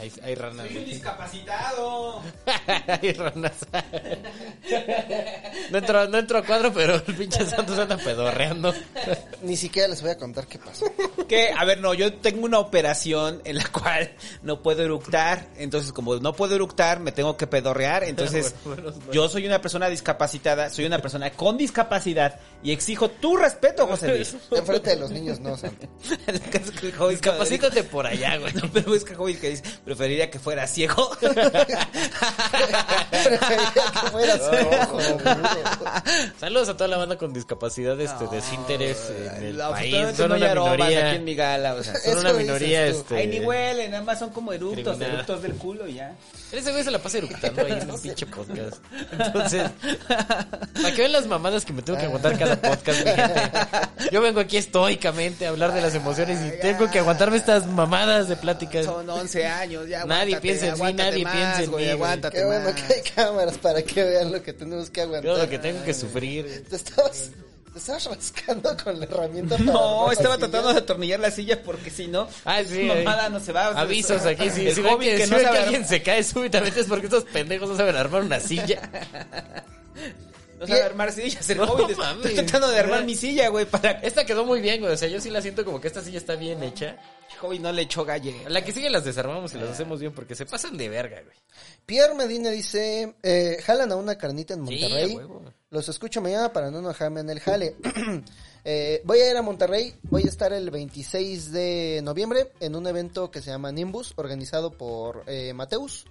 Hay, 0.00 0.10
hay 0.22 0.34
ranas. 0.34 0.66
güey. 0.72 0.84
discapacitado. 0.86 2.22
hay 3.02 3.12
ranas. 3.12 3.52
no, 5.70 5.78
entro, 5.78 6.08
no 6.08 6.18
entro 6.18 6.38
a 6.38 6.42
cuadro, 6.42 6.72
pero 6.72 6.94
el 6.94 7.02
pinche 7.02 7.44
Santos 7.44 7.78
anda 7.78 7.98
pedorreando. 7.98 8.72
Ni 9.42 9.58
siquiera 9.58 9.88
les 9.88 10.00
voy 10.00 10.10
a 10.12 10.16
contar 10.16 10.46
qué 10.46 10.58
pasó. 10.58 10.86
Que, 11.28 11.52
a 11.54 11.66
ver, 11.66 11.80
no, 11.80 11.92
yo 11.92 12.14
tengo 12.14 12.46
una 12.46 12.58
operación 12.58 13.42
en 13.44 13.58
la 13.58 13.64
cual 13.64 14.12
no 14.42 14.62
puedo 14.62 14.82
eructar. 14.82 15.48
Entonces, 15.58 15.92
como 15.92 16.16
no 16.16 16.32
puedo 16.32 16.54
eructar, 16.54 17.00
me 17.00 17.12
tengo 17.12 17.36
que 17.36 17.46
pedorrear. 17.46 18.04
Entonces, 18.04 18.54
Bueno, 18.64 18.82
bueno, 18.82 18.96
bueno. 18.96 19.12
yo 19.12 19.28
soy 19.28 19.46
una 19.46 19.60
persona 19.60 19.88
discapacitada, 19.88 20.70
soy 20.70 20.86
una 20.86 21.00
persona 21.00 21.30
con 21.30 21.58
discapacidad 21.58 22.40
y 22.62 22.72
exijo 22.72 23.10
tu 23.10 23.36
respeto, 23.36 23.86
José 23.86 24.08
Luis. 24.08 24.34
Enfrente 24.50 24.90
de 24.90 24.96
los 24.96 25.10
niños 25.10 25.40
no, 25.40 25.58
Santo. 25.58 25.86
Discapacítate 27.10 27.84
por 27.84 28.06
allá, 28.06 28.38
güey. 28.38 28.54
No, 28.54 28.62
pero 28.72 28.94
es 28.94 29.04
que 29.04 29.14
Joey 29.14 29.34
que 29.34 29.50
dice, 29.50 29.62
preferiría 29.90 30.30
que 30.30 30.38
fuera 30.38 30.68
ciego. 30.68 31.10
Preferiría 33.10 33.72
que 33.74 33.80
rojo, 33.80 34.12
boludo. 34.12 34.38
Saludos 36.38 36.68
a 36.68 36.76
toda 36.76 36.86
la 36.86 36.96
banda 36.96 37.18
con 37.18 37.32
discapacidad 37.32 38.00
este, 38.00 38.28
de 38.28 38.36
desinterés 38.36 39.12
en 39.36 39.42
el 39.46 39.58
país. 39.58 40.16
Son 40.16 40.28
no 40.28 40.36
una 40.36 40.48
minoría. 40.48 41.08
aquí 41.08 41.16
en 41.16 41.24
mi 41.24 41.34
gala, 41.34 41.74
o 41.74 41.82
sea. 41.82 41.96
Son 41.96 42.18
una 42.20 42.32
minoría, 42.34 42.86
este... 42.86 43.16
Ay, 43.16 43.26
ni 43.26 43.40
huelen, 43.40 43.90
nada 43.90 44.04
más 44.04 44.20
son 44.20 44.30
como 44.30 44.52
eructos, 44.52 44.96
Criminal. 44.96 45.14
eructos 45.14 45.42
del 45.42 45.54
culo 45.54 45.88
y 45.88 45.94
ya. 45.94 46.14
Ese 46.52 46.70
güey 46.70 46.84
se 46.84 46.90
la 46.92 46.98
pasa 47.00 47.18
eructando 47.18 47.62
ahí 47.62 47.72
en 47.72 47.90
el 47.90 48.00
pinche 48.02 48.26
podcast. 48.26 48.76
Entonces, 49.12 49.70
para 50.74 50.94
que 50.94 51.00
vean 51.02 51.12
las 51.12 51.26
mamadas 51.26 51.64
que 51.64 51.72
me 51.72 51.82
tengo 51.82 51.98
que 51.98 52.06
aguantar 52.06 52.38
cada 52.38 52.60
podcast, 52.60 53.04
mi 53.04 53.10
gente. 53.10 53.50
Yo 54.12 54.20
vengo 54.20 54.38
aquí 54.38 54.56
estoicamente 54.56 55.46
a 55.46 55.50
hablar 55.50 55.72
de 55.74 55.80
las 55.80 55.94
emociones 55.94 56.38
y 56.46 56.60
tengo 56.60 56.88
que 56.90 57.00
aguantarme 57.00 57.36
estas 57.36 57.66
mamadas 57.66 58.28
de 58.28 58.36
pláticas. 58.36 58.84
Son 58.84 59.08
11 59.08 59.46
años, 59.46 59.69
ya 59.70 60.04
Nadie 60.04 60.40
piensa 60.40 60.66
en 60.68 60.74
mí, 60.80 60.92
nadie 60.92 61.24
más, 61.24 61.32
piensa 61.34 61.62
en 61.62 61.70
güey, 61.70 61.84
mí, 61.86 61.92
güey. 61.92 62.02
Aguántate 62.10 62.38
Qué 62.38 62.44
bueno 62.44 62.74
que 62.74 62.94
hay 62.94 63.02
cámaras 63.14 63.58
para 63.58 63.82
que 63.82 64.04
vean 64.04 64.32
lo 64.32 64.42
que 64.42 64.52
tenemos 64.52 64.90
que 64.90 65.00
aguantar. 65.02 65.30
Todo 65.32 65.42
lo 65.44 65.48
que 65.50 65.58
tengo 65.58 65.82
que 65.84 65.94
sufrir. 65.94 66.64
Te 66.68 66.76
estabas, 66.76 67.30
te 67.72 67.78
estabas 67.78 68.04
rascando 68.06 68.76
con 68.82 68.98
la 68.98 69.06
herramienta. 69.06 69.56
para 69.56 69.72
No, 69.72 70.10
estaba 70.12 70.30
la 70.30 70.34
silla. 70.36 70.50
tratando 70.50 70.72
de 70.72 70.78
atornillar 70.78 71.20
la 71.20 71.30
silla 71.30 71.62
porque 71.62 71.90
si 71.90 72.06
no, 72.08 72.28
Ah, 72.44 72.60
sí. 72.66 72.82
esa 72.82 72.94
mamada 72.94 73.28
no 73.28 73.40
se 73.40 73.52
va. 73.52 73.70
o 73.70 73.72
sea, 73.72 73.82
Avisos 73.82 74.26
aquí, 74.26 74.50
si, 74.50 74.66
el 74.68 74.74
si 74.74 74.80
hobbit 74.80 75.10
que, 75.10 75.16
que 75.18 75.24
si 75.24 75.30
no 75.30 75.36
ven 75.36 75.46
que 75.46 75.52
sabe 75.52 75.64
alguien 75.64 75.86
se 75.86 76.02
cae 76.02 76.22
súbitamente 76.24 76.80
es 76.80 76.86
porque 76.86 77.06
estos 77.06 77.24
pendejos 77.24 77.68
no 77.68 77.76
saben 77.76 77.96
armar 77.96 78.22
una 78.22 78.40
silla. 78.40 78.80
No 80.60 80.66
sabe 80.66 80.82
armar 80.82 81.10
sillas. 81.12 81.48
El 81.50 81.58
No 81.58 81.64
hobbit 81.64 81.96
mames. 81.96 82.26
estoy 82.26 82.44
tratando 82.44 82.68
de 82.68 82.78
armar 82.78 83.04
mi 83.04 83.16
silla, 83.16 83.48
güey, 83.48 83.64
para 83.66 83.92
Esta 83.92 84.24
quedó 84.24 84.44
muy 84.44 84.60
bien, 84.60 84.80
güey. 84.80 84.92
O 84.92 84.96
sea, 84.96 85.08
yo 85.08 85.20
sí 85.20 85.30
la 85.30 85.40
siento 85.42 85.64
como 85.64 85.80
que 85.80 85.88
esta 85.88 86.02
silla 86.02 86.18
está 86.18 86.36
bien 86.36 86.62
hecha. 86.62 86.96
hobbit 87.42 87.60
no 87.60 87.72
le 87.72 87.82
echó 87.82 88.04
galle. 88.04 88.44
La 88.48 88.62
que 88.62 88.70
sigue 88.70 88.90
las 88.90 89.04
desarmamos 89.04 89.52
y 89.54 89.58
las 89.58 89.70
hacemos 89.70 89.98
bien 90.00 90.12
porque 90.12 90.34
se 90.34 90.46
pasan 90.46 90.76
de 90.76 90.88
verga, 90.88 91.22
güey. 91.22 91.36
Pierre 91.86 92.14
Medina 92.14 92.50
dice, 92.50 93.14
eh, 93.22 93.56
jalan 93.64 93.90
a 93.90 93.96
una 93.96 94.16
carnita 94.18 94.54
en 94.54 94.66
Sí, 94.66 94.80
Monterrey. 94.80 95.18
Los 95.70 95.88
escucho 95.88 96.20
mañana 96.20 96.52
para 96.52 96.70
no 96.70 96.80
enojarme 96.80 97.20
en 97.20 97.30
el 97.30 97.40
jale. 97.40 97.76
Eh, 98.62 99.00
voy 99.06 99.18
a 99.20 99.30
ir 99.30 99.36
a 99.38 99.40
Monterrey, 99.40 99.94
voy 100.02 100.24
a 100.24 100.28
estar 100.28 100.52
el 100.52 100.70
26 100.70 101.50
de 101.50 102.00
noviembre 102.04 102.52
en 102.60 102.76
un 102.76 102.86
evento 102.86 103.30
que 103.30 103.40
se 103.40 103.50
llama 103.50 103.72
Nimbus, 103.72 104.12
organizado 104.16 104.70
por 104.70 105.24
eh, 105.26 105.54
Mateus. 105.54 106.04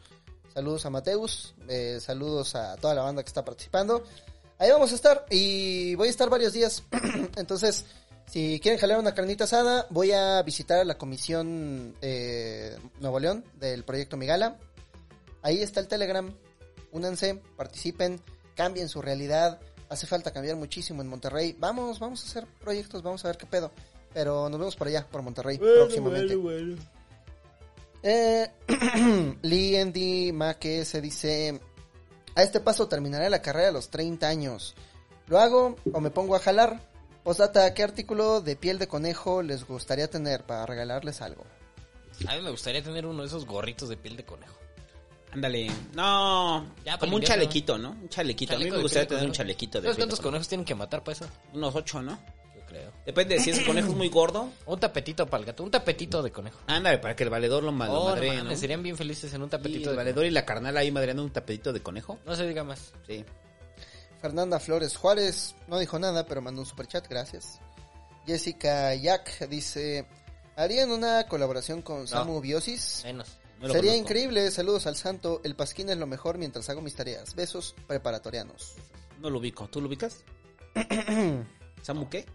Saludos 0.51 0.83
a 0.87 0.89
Mateus, 0.89 1.53
eh, 1.67 1.99
saludos 2.01 2.55
a 2.55 2.75
toda 2.77 2.95
la 2.95 3.03
banda 3.03 3.21
que 3.21 3.27
está 3.27 3.45
participando. 3.45 4.03
Ahí 4.59 4.69
vamos 4.71 4.91
a 4.91 4.95
estar 4.95 5.25
y 5.29 5.95
voy 5.95 6.09
a 6.09 6.11
estar 6.11 6.29
varios 6.29 6.51
días. 6.51 6.83
Entonces, 7.37 7.85
si 8.25 8.59
quieren 8.59 8.77
jalar 8.79 8.99
una 8.99 9.15
carnita 9.15 9.45
asada, 9.45 9.87
voy 9.89 10.11
a 10.11 10.41
visitar 10.43 10.79
a 10.79 10.83
la 10.83 10.97
comisión 10.97 11.95
eh, 12.01 12.77
Nuevo 12.99 13.21
León 13.21 13.45
del 13.57 13.85
proyecto 13.85 14.17
Migala. 14.17 14.57
Ahí 15.41 15.61
está 15.61 15.79
el 15.79 15.87
Telegram. 15.87 16.29
Únanse, 16.91 17.41
participen, 17.55 18.19
cambien 18.53 18.89
su 18.89 19.01
realidad. 19.01 19.61
Hace 19.87 20.07
falta 20.07 20.31
cambiar 20.31 20.57
muchísimo 20.57 21.01
en 21.01 21.07
Monterrey. 21.07 21.55
Vamos, 21.57 21.97
vamos 21.99 22.21
a 22.23 22.27
hacer 22.27 22.45
proyectos, 22.59 23.01
vamos 23.01 23.23
a 23.23 23.29
ver 23.29 23.37
qué 23.37 23.45
pedo. 23.45 23.71
Pero 24.13 24.49
nos 24.49 24.59
vemos 24.59 24.75
por 24.75 24.87
allá, 24.89 25.07
por 25.09 25.21
Monterrey, 25.21 25.57
próximamente. 25.57 26.37
Eh, 28.03 28.47
Lee 29.41 29.77
Andy 29.77 30.31
Maque 30.33 30.83
se 30.83 30.99
dice: 30.99 31.59
A 32.35 32.43
este 32.43 32.59
paso 32.59 32.87
terminaré 32.87 33.29
la 33.29 33.41
carrera 33.41 33.69
a 33.69 33.71
los 33.71 33.89
30 33.89 34.27
años. 34.27 34.75
¿Lo 35.27 35.39
hago 35.39 35.75
o 35.93 35.99
me 35.99 36.09
pongo 36.09 36.35
a 36.35 36.39
jalar? 36.39 36.79
Posdata, 37.23 37.73
¿qué 37.73 37.83
artículo 37.83 38.41
de 38.41 38.55
piel 38.55 38.79
de 38.79 38.87
conejo 38.87 39.41
les 39.41 39.65
gustaría 39.65 40.09
tener 40.09 40.43
para 40.43 40.65
regalarles 40.65 41.21
algo? 41.21 41.43
A 42.27 42.35
mí 42.35 42.41
me 42.41 42.49
gustaría 42.51 42.81
tener 42.83 43.05
uno 43.05 43.21
de 43.21 43.27
esos 43.27 43.45
gorritos 43.45 43.89
de 43.89 43.97
piel 43.97 44.15
de 44.17 44.25
conejo. 44.25 44.55
Ándale. 45.31 45.67
No, 45.93 46.65
Ya, 46.83 46.93
para 46.93 46.99
como 46.99 47.17
un 47.17 47.21
invierno. 47.21 47.43
chalequito, 47.43 47.77
¿no? 47.77 47.91
Un 47.91 48.09
chalequito. 48.09 48.55
a 48.55 48.57
mí 48.57 48.71
me 48.71 48.81
gustaría 48.81 49.07
tener 49.07 49.25
un 49.25 49.31
chalequito 49.31 49.77
de 49.79 49.83
¿Sabes 49.83 49.95
piel 49.97 50.07
de 50.07 50.09
cuántos 50.09 50.19
conejo. 50.19 50.29
conejos 50.31 50.47
tienen 50.47 50.65
que 50.65 50.75
matar 50.75 51.03
para 51.03 51.17
eso? 51.17 51.25
Unos 51.53 51.75
ocho, 51.75 52.01
¿no? 52.01 52.17
Depende 53.09 53.39
si 53.39 53.49
ese 53.49 53.65
conejo 53.65 53.89
es 53.89 53.95
muy 53.95 54.07
gordo. 54.09 54.49
Un 54.67 54.79
tapetito 54.79 55.25
para 55.27 55.41
el 55.41 55.47
gato, 55.47 55.63
un 55.63 55.71
tapetito 55.71 56.21
de 56.21 56.31
conejo. 56.31 56.59
Ándale, 56.67 56.99
para 56.99 57.15
que 57.15 57.23
el 57.23 57.31
valedor 57.31 57.63
lo, 57.63 57.71
ma- 57.71 57.87
lo 57.87 57.93
Oh, 57.93 58.03
no 58.09 58.15
madree, 58.15 58.43
¿no? 58.43 58.55
serían 58.55 58.83
bien 58.83 58.95
felices 58.95 59.33
en 59.33 59.41
un 59.41 59.47
Y 59.47 59.51
tapetito 59.51 59.89
el 59.89 59.95
de 59.95 59.97
valedor 59.97 60.25
y 60.25 60.29
la 60.29 60.45
carnal 60.45 60.77
ahí 60.77 60.91
madreando 60.91 61.23
un 61.23 61.31
tapetito 61.31 61.73
de 61.73 61.81
conejo. 61.81 62.19
No 62.23 62.35
se 62.35 62.45
diga 62.47 62.63
más. 62.63 62.93
Sí. 63.07 63.25
Fernanda 64.21 64.59
Flores 64.59 64.95
Juárez 64.95 65.55
no 65.67 65.79
dijo 65.79 65.97
nada, 65.97 66.27
pero 66.27 66.39
mandó 66.41 66.61
un 66.61 66.67
superchat, 66.67 67.07
gracias. 67.09 67.59
Jessica 68.27 68.93
Jack 68.93 69.47
dice, 69.49 70.05
¿harían 70.55 70.91
una 70.91 71.25
colaboración 71.27 71.81
con 71.81 72.07
Samu 72.07 72.39
Biosis? 72.41 73.01
Menos. 73.05 73.39
No 73.59 73.69
lo 73.69 73.73
Sería 73.73 73.91
conozco. 73.91 74.07
increíble, 74.07 74.51
saludos 74.51 74.85
al 74.85 74.95
santo, 74.97 75.41
el 75.43 75.55
pasquín 75.55 75.89
es 75.89 75.97
lo 75.97 76.05
mejor 76.05 76.37
mientras 76.37 76.69
hago 76.69 76.81
mis 76.81 76.93
tareas. 76.95 77.33
Besos 77.33 77.73
preparatorianos. 77.87 78.75
No 79.19 79.29
lo 79.31 79.39
ubico. 79.39 79.67
¿Tú 79.67 79.81
lo 79.81 79.87
ubicas? 79.87 80.23
¿Samu 81.81 82.07
qué? 82.09 82.25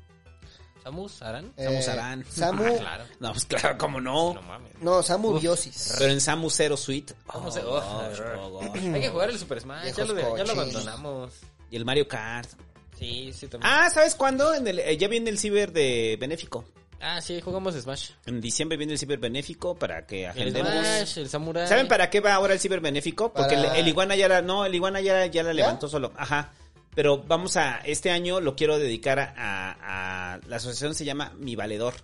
Samu 0.85 1.07
Eh, 1.07 1.83
Sarán. 1.83 2.25
Samu, 2.31 2.63
Ah, 2.65 2.73
claro. 2.79 3.05
No, 3.19 3.33
pues 3.33 3.45
claro, 3.47 3.79
cómo 3.79 4.01
no. 4.01 4.35
No 4.35 4.43
mames. 4.43 4.73
no, 4.81 5.03
Samu 5.03 5.31
Uf. 5.31 5.41
Biosis. 5.43 5.95
Pero 5.99 6.13
en 6.13 6.21
Samu 6.21 6.51
Zero 6.51 6.77
Suite. 6.77 7.15
Samu 7.33 7.49
Oh, 7.49 7.49
oh, 7.49 8.03
gosh, 8.11 8.21
gosh. 8.73 8.95
Hay 8.95 9.01
que 9.01 9.09
jugar 9.09 9.31
el 9.31 9.39
Super 9.39 9.61
Smash. 9.61 9.95
Ya 9.95 10.05
lo, 10.05 10.37
ya 10.37 10.53
abandonamos. 10.53 11.33
Y 11.71 11.77
el 11.77 11.85
Mario 11.85 12.07
Kart. 12.07 12.51
Sí, 12.99 13.33
sí, 13.33 13.49
también. 13.49 13.73
Ah, 13.73 13.89
¿sabes 13.91 14.15
cuándo? 14.15 14.55
En 14.55 14.69
el, 14.69 14.79
eh, 14.79 14.97
ya 14.97 15.09
viene 15.09 15.31
el 15.31 15.39
ciber 15.39 15.73
de 15.73 16.17
benéfico. 16.21 16.65
Ah, 17.01 17.21
sí, 17.21 17.41
jugamos 17.41 17.75
Smash. 17.75 18.11
En 18.27 18.41
diciembre 18.41 18.79
viene 18.79 18.93
el 18.93 18.99
ciber 18.99 19.19
benéfico 19.19 19.75
para 19.75 20.07
que 20.07 20.25
El 20.25 20.31
agendemos. 20.31 20.71
Smash, 20.71 21.19
el 21.19 21.29
Samurai. 21.29 21.67
¿Saben 21.67 21.89
para 21.89 22.09
qué 22.09 22.21
va 22.21 22.35
ahora 22.35 22.53
el 22.55 22.61
ciber 22.61 22.81
benéfico? 22.81 23.33
Porque 23.33 23.57
Para- 23.57 23.73
el, 23.75 23.81
el 23.81 23.89
iguana 23.89 24.15
ya 24.17 24.29
la, 24.29 24.43
no, 24.43 24.65
el 24.65 24.75
iguana 24.75 25.01
ya, 25.01 25.27
ya 25.27 25.43
la 25.43 25.51
¿Ya? 25.51 25.55
levantó 25.55 25.89
solo. 25.89 26.13
Ajá. 26.17 26.53
Pero 26.95 27.19
vamos 27.23 27.57
a, 27.57 27.79
este 27.85 28.11
año 28.11 28.41
lo 28.41 28.55
quiero 28.57 28.79
dedicar 28.79 29.19
a, 29.19 29.35
a- 29.37 30.35
a- 30.35 30.41
la 30.47 30.57
asociación 30.57 30.95
se 30.95 31.05
llama 31.05 31.33
Mi 31.39 31.57
Valedor. 31.57 31.95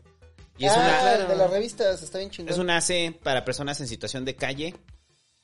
Y 0.59 0.67
es 0.67 0.73
ah, 0.73 0.78
una, 0.81 0.99
claro, 1.01 1.28
de 1.28 1.36
las 1.36 1.51
revistas, 1.51 2.02
está 2.02 2.19
bien 2.19 2.31
chingón. 2.31 2.52
es 2.52 2.59
una 2.59 2.77
AC 2.77 3.17
para 3.23 3.44
personas 3.44 3.81
en 3.81 3.86
situación 3.86 4.25
de 4.25 4.36
calle 4.36 4.75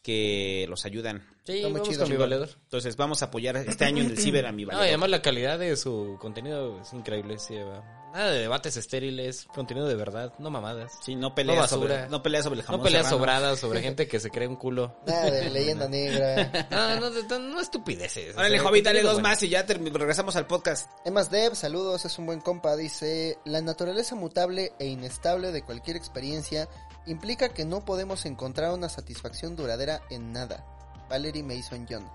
que 0.03 0.67
los 0.69 0.85
ayudan. 0.85 1.27
Sí, 1.45 1.55
Está 1.57 1.69
muy 1.69 1.81
vamos 1.81 1.89
chido, 1.89 2.03
con 2.05 2.11
mi 2.13 2.17
valedor. 2.17 2.49
Entonces 2.65 2.97
vamos 2.97 3.23
a 3.23 3.27
apoyar 3.27 3.57
este 3.57 3.85
año 3.85 4.03
en 4.05 4.11
el 4.11 4.19
ciber 4.19 4.47
a 4.47 4.53
Mi 4.53 4.63
No, 4.67 4.73
y 4.73 4.75
Valedor. 4.75 4.89
además 4.89 5.11
la 5.11 5.23
calidad 5.23 5.59
de 5.59 5.77
su 5.77 6.17
contenido 6.21 6.81
es 6.81 6.93
increíble. 6.93 7.39
Sí, 7.39 7.55
va. 7.57 8.06
Nada 8.17 8.31
de 8.31 8.41
debates 8.41 8.79
estériles, 8.79 9.45
contenido 9.55 9.87
de 9.87 9.95
verdad, 9.95 10.33
no 10.39 10.49
mamadas. 10.49 10.91
Sí, 11.03 11.15
no 11.15 11.35
pelea, 11.35 11.55
No 11.57 11.61
basura. 11.61 11.97
sobre, 11.97 12.09
no 12.09 12.23
pelea 12.23 12.43
sobre 12.43 12.61
el 12.61 12.65
jamón 12.65 12.81
No 12.81 12.85
peleas 12.85 13.03
serrano. 13.05 13.19
sobradas 13.19 13.59
sobre 13.59 13.83
gente 13.83 14.09
que 14.09 14.19
se 14.21 14.31
cree 14.31 14.49
un 14.49 14.57
culo. 14.57 14.97
Nada 15.07 15.31
de 15.31 15.51
leyenda 15.51 15.87
negra. 15.87 16.67
No, 16.71 16.99
no, 16.99 17.11
no, 17.11 17.39
no 17.39 17.61
estupideces. 17.61 18.35
O 18.35 18.39
Órale, 18.39 18.59
sea, 18.59 18.71
dale 18.83 19.03
dos 19.03 19.13
bueno. 19.17 19.29
más 19.29 19.43
y 19.43 19.51
ya 19.51 19.65
regresamos 19.65 20.35
al 20.37 20.47
podcast. 20.47 20.91
Emas 21.05 21.31
Dev, 21.31 21.55
saludos, 21.55 22.07
es 22.07 22.19
un 22.19 22.25
buen 22.25 22.41
compa. 22.41 22.75
Dice: 22.75 23.37
La 23.45 23.61
naturaleza 23.61 24.15
mutable 24.15 24.73
e 24.79 24.87
inestable 24.87 25.53
de 25.53 25.61
cualquier 25.63 25.99
experiencia 25.99 26.71
implica 27.05 27.51
que 27.51 27.67
no 27.67 27.85
podemos 27.85 28.25
encontrar 28.25 28.73
una 28.73 28.89
satisfacción 28.89 29.57
duradera 29.57 30.01
en 30.09 30.33
nada. 30.33 30.65
Valerie 31.11 31.43
Mason 31.43 31.87
John. 31.87 32.11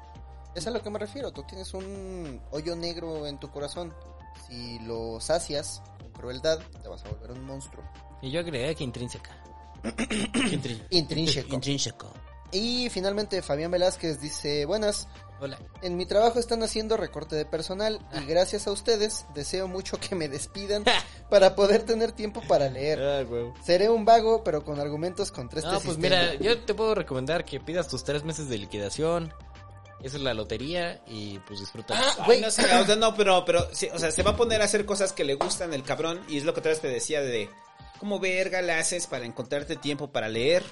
Es 0.55 0.65
a 0.65 0.71
lo 0.71 0.81
que 0.81 0.89
me 0.89 0.97
refiero. 0.97 1.31
Tú 1.31 1.43
tienes 1.43 1.75
un 1.75 2.41
hoyo 2.49 2.75
negro 2.75 3.27
en 3.27 3.39
tu 3.39 3.51
corazón. 3.51 3.93
Si 4.47 4.79
lo 4.79 5.19
sacias 5.19 5.81
con 5.99 6.09
crueldad, 6.11 6.59
te 6.81 6.87
vas 6.89 7.03
a 7.05 7.09
volver 7.09 7.31
un 7.31 7.45
monstruo. 7.45 7.83
Y 8.21 8.31
yo 8.31 8.39
agregué 8.39 8.75
que 8.75 8.83
intrínseca. 8.83 9.31
Intrínseco. 10.89 11.53
Intrínseco. 11.55 12.13
Y 12.51 12.89
finalmente 12.89 13.41
Fabián 13.41 13.71
Velázquez 13.71 14.19
dice: 14.19 14.65
Buenas. 14.65 15.07
Hola. 15.39 15.57
En 15.81 15.97
mi 15.97 16.05
trabajo 16.05 16.37
están 16.37 16.61
haciendo 16.61 16.97
recorte 16.97 17.35
de 17.35 17.45
personal 17.45 17.97
y 18.21 18.25
gracias 18.27 18.67
a 18.67 18.71
ustedes 18.71 19.25
deseo 19.33 19.67
mucho 19.67 19.97
que 19.99 20.13
me 20.13 20.27
despidan 20.29 20.83
para 21.31 21.55
poder 21.55 21.83
tener 21.83 22.11
tiempo 22.11 22.41
para 22.47 22.69
leer. 22.69 23.25
Seré 23.63 23.89
un 23.89 24.05
vago, 24.05 24.43
pero 24.43 24.63
con 24.63 24.79
argumentos 24.79 25.31
contra 25.31 25.59
este 25.59 25.71
No, 25.71 25.79
pues 25.79 25.95
sistema. 25.95 26.15
mira, 26.15 26.33
yo 26.35 26.59
te 26.59 26.75
puedo 26.75 26.93
recomendar 26.93 27.43
que 27.43 27.59
pidas 27.59 27.87
tus 27.87 28.03
tres 28.03 28.23
meses 28.23 28.49
de 28.49 28.57
liquidación. 28.59 29.33
Esa 30.03 30.17
es 30.17 30.23
la 30.23 30.33
lotería 30.33 31.01
y 31.07 31.39
pues 31.39 31.59
disfruta. 31.59 31.93
Ah, 31.97 32.23
güey, 32.25 32.41
no 32.41 32.49
sé, 32.51 32.63
o 32.75 32.85
sea, 32.85 32.95
no, 32.95 33.15
pero, 33.15 33.43
pero, 33.45 33.67
sí, 33.71 33.87
o 33.93 33.99
sea, 33.99 34.11
se 34.11 34.23
va 34.23 34.31
a 34.31 34.35
poner 34.37 34.61
a 34.61 34.65
hacer 34.65 34.85
cosas 34.85 35.13
que 35.13 35.23
le 35.23 35.35
gustan 35.35 35.73
el 35.73 35.83
cabrón 35.83 36.21
y 36.27 36.37
es 36.37 36.43
lo 36.43 36.53
que 36.53 36.59
otra 36.59 36.71
vez 36.71 36.81
te 36.81 36.87
decía 36.87 37.21
de 37.21 37.49
cómo 37.99 38.19
verga 38.19 38.61
le 38.61 38.73
haces 38.73 39.07
para 39.07 39.25
encontrarte 39.25 39.75
tiempo 39.75 40.11
para 40.11 40.27
leer, 40.27 40.63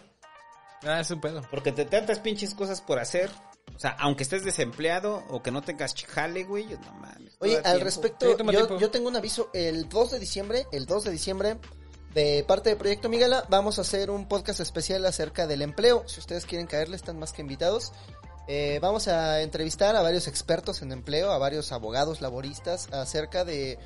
Ah, 0.83 1.01
es 1.01 1.11
un 1.11 1.19
pedo. 1.21 1.41
porque 1.51 1.71
te 1.71 1.85
tantas 1.85 2.19
pinches 2.19 2.53
cosas 2.53 2.81
por 2.81 2.99
hacer. 2.99 3.29
O 3.75 3.79
sea, 3.79 3.91
aunque 3.99 4.23
estés 4.23 4.43
desempleado 4.43 5.23
o 5.29 5.43
que 5.43 5.51
no 5.51 5.61
tengas 5.61 5.93
jale, 6.07 6.43
güey, 6.43 6.65
no 6.65 6.91
mames. 6.93 7.35
Oye, 7.39 7.57
al 7.57 7.63
tiempo. 7.63 7.83
respecto, 7.83 8.25
Sí, 8.37 8.43
yo, 8.51 8.79
yo 8.79 8.89
tengo 8.89 9.09
un 9.09 9.15
aviso. 9.15 9.51
El 9.53 9.87
2 9.87 10.11
de 10.11 10.19
diciembre, 10.19 10.65
el 10.71 10.85
2 10.85 11.03
de 11.03 11.11
diciembre, 11.11 11.57
de 12.13 12.43
parte 12.47 12.69
de 12.71 12.75
Proyecto 12.75 13.09
Miguela, 13.09 13.45
vamos 13.49 13.77
a 13.77 13.81
hacer 13.81 14.09
un 14.09 14.27
podcast 14.27 14.59
especial 14.59 15.05
acerca 15.05 15.45
del 15.45 15.61
empleo. 15.61 16.03
Si 16.07 16.19
ustedes 16.19 16.45
quieren 16.45 16.65
caerle, 16.65 16.95
están 16.95 17.19
más 17.19 17.31
que 17.31 17.41
invitados. 17.41 17.93
Eh, 18.51 18.79
vamos 18.81 19.07
a 19.07 19.43
entrevistar 19.43 19.95
a 19.95 20.01
varios 20.01 20.27
expertos 20.27 20.81
en 20.81 20.91
empleo, 20.91 21.31
a 21.31 21.37
varios 21.37 21.71
abogados 21.71 22.19
laboristas, 22.19 22.91
acerca 22.91 23.45
de 23.45 23.77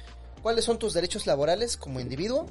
cuáles 0.42 0.64
son 0.64 0.80
tus 0.80 0.94
derechos 0.94 1.28
laborales 1.28 1.76
como 1.76 2.00
individuo, 2.00 2.46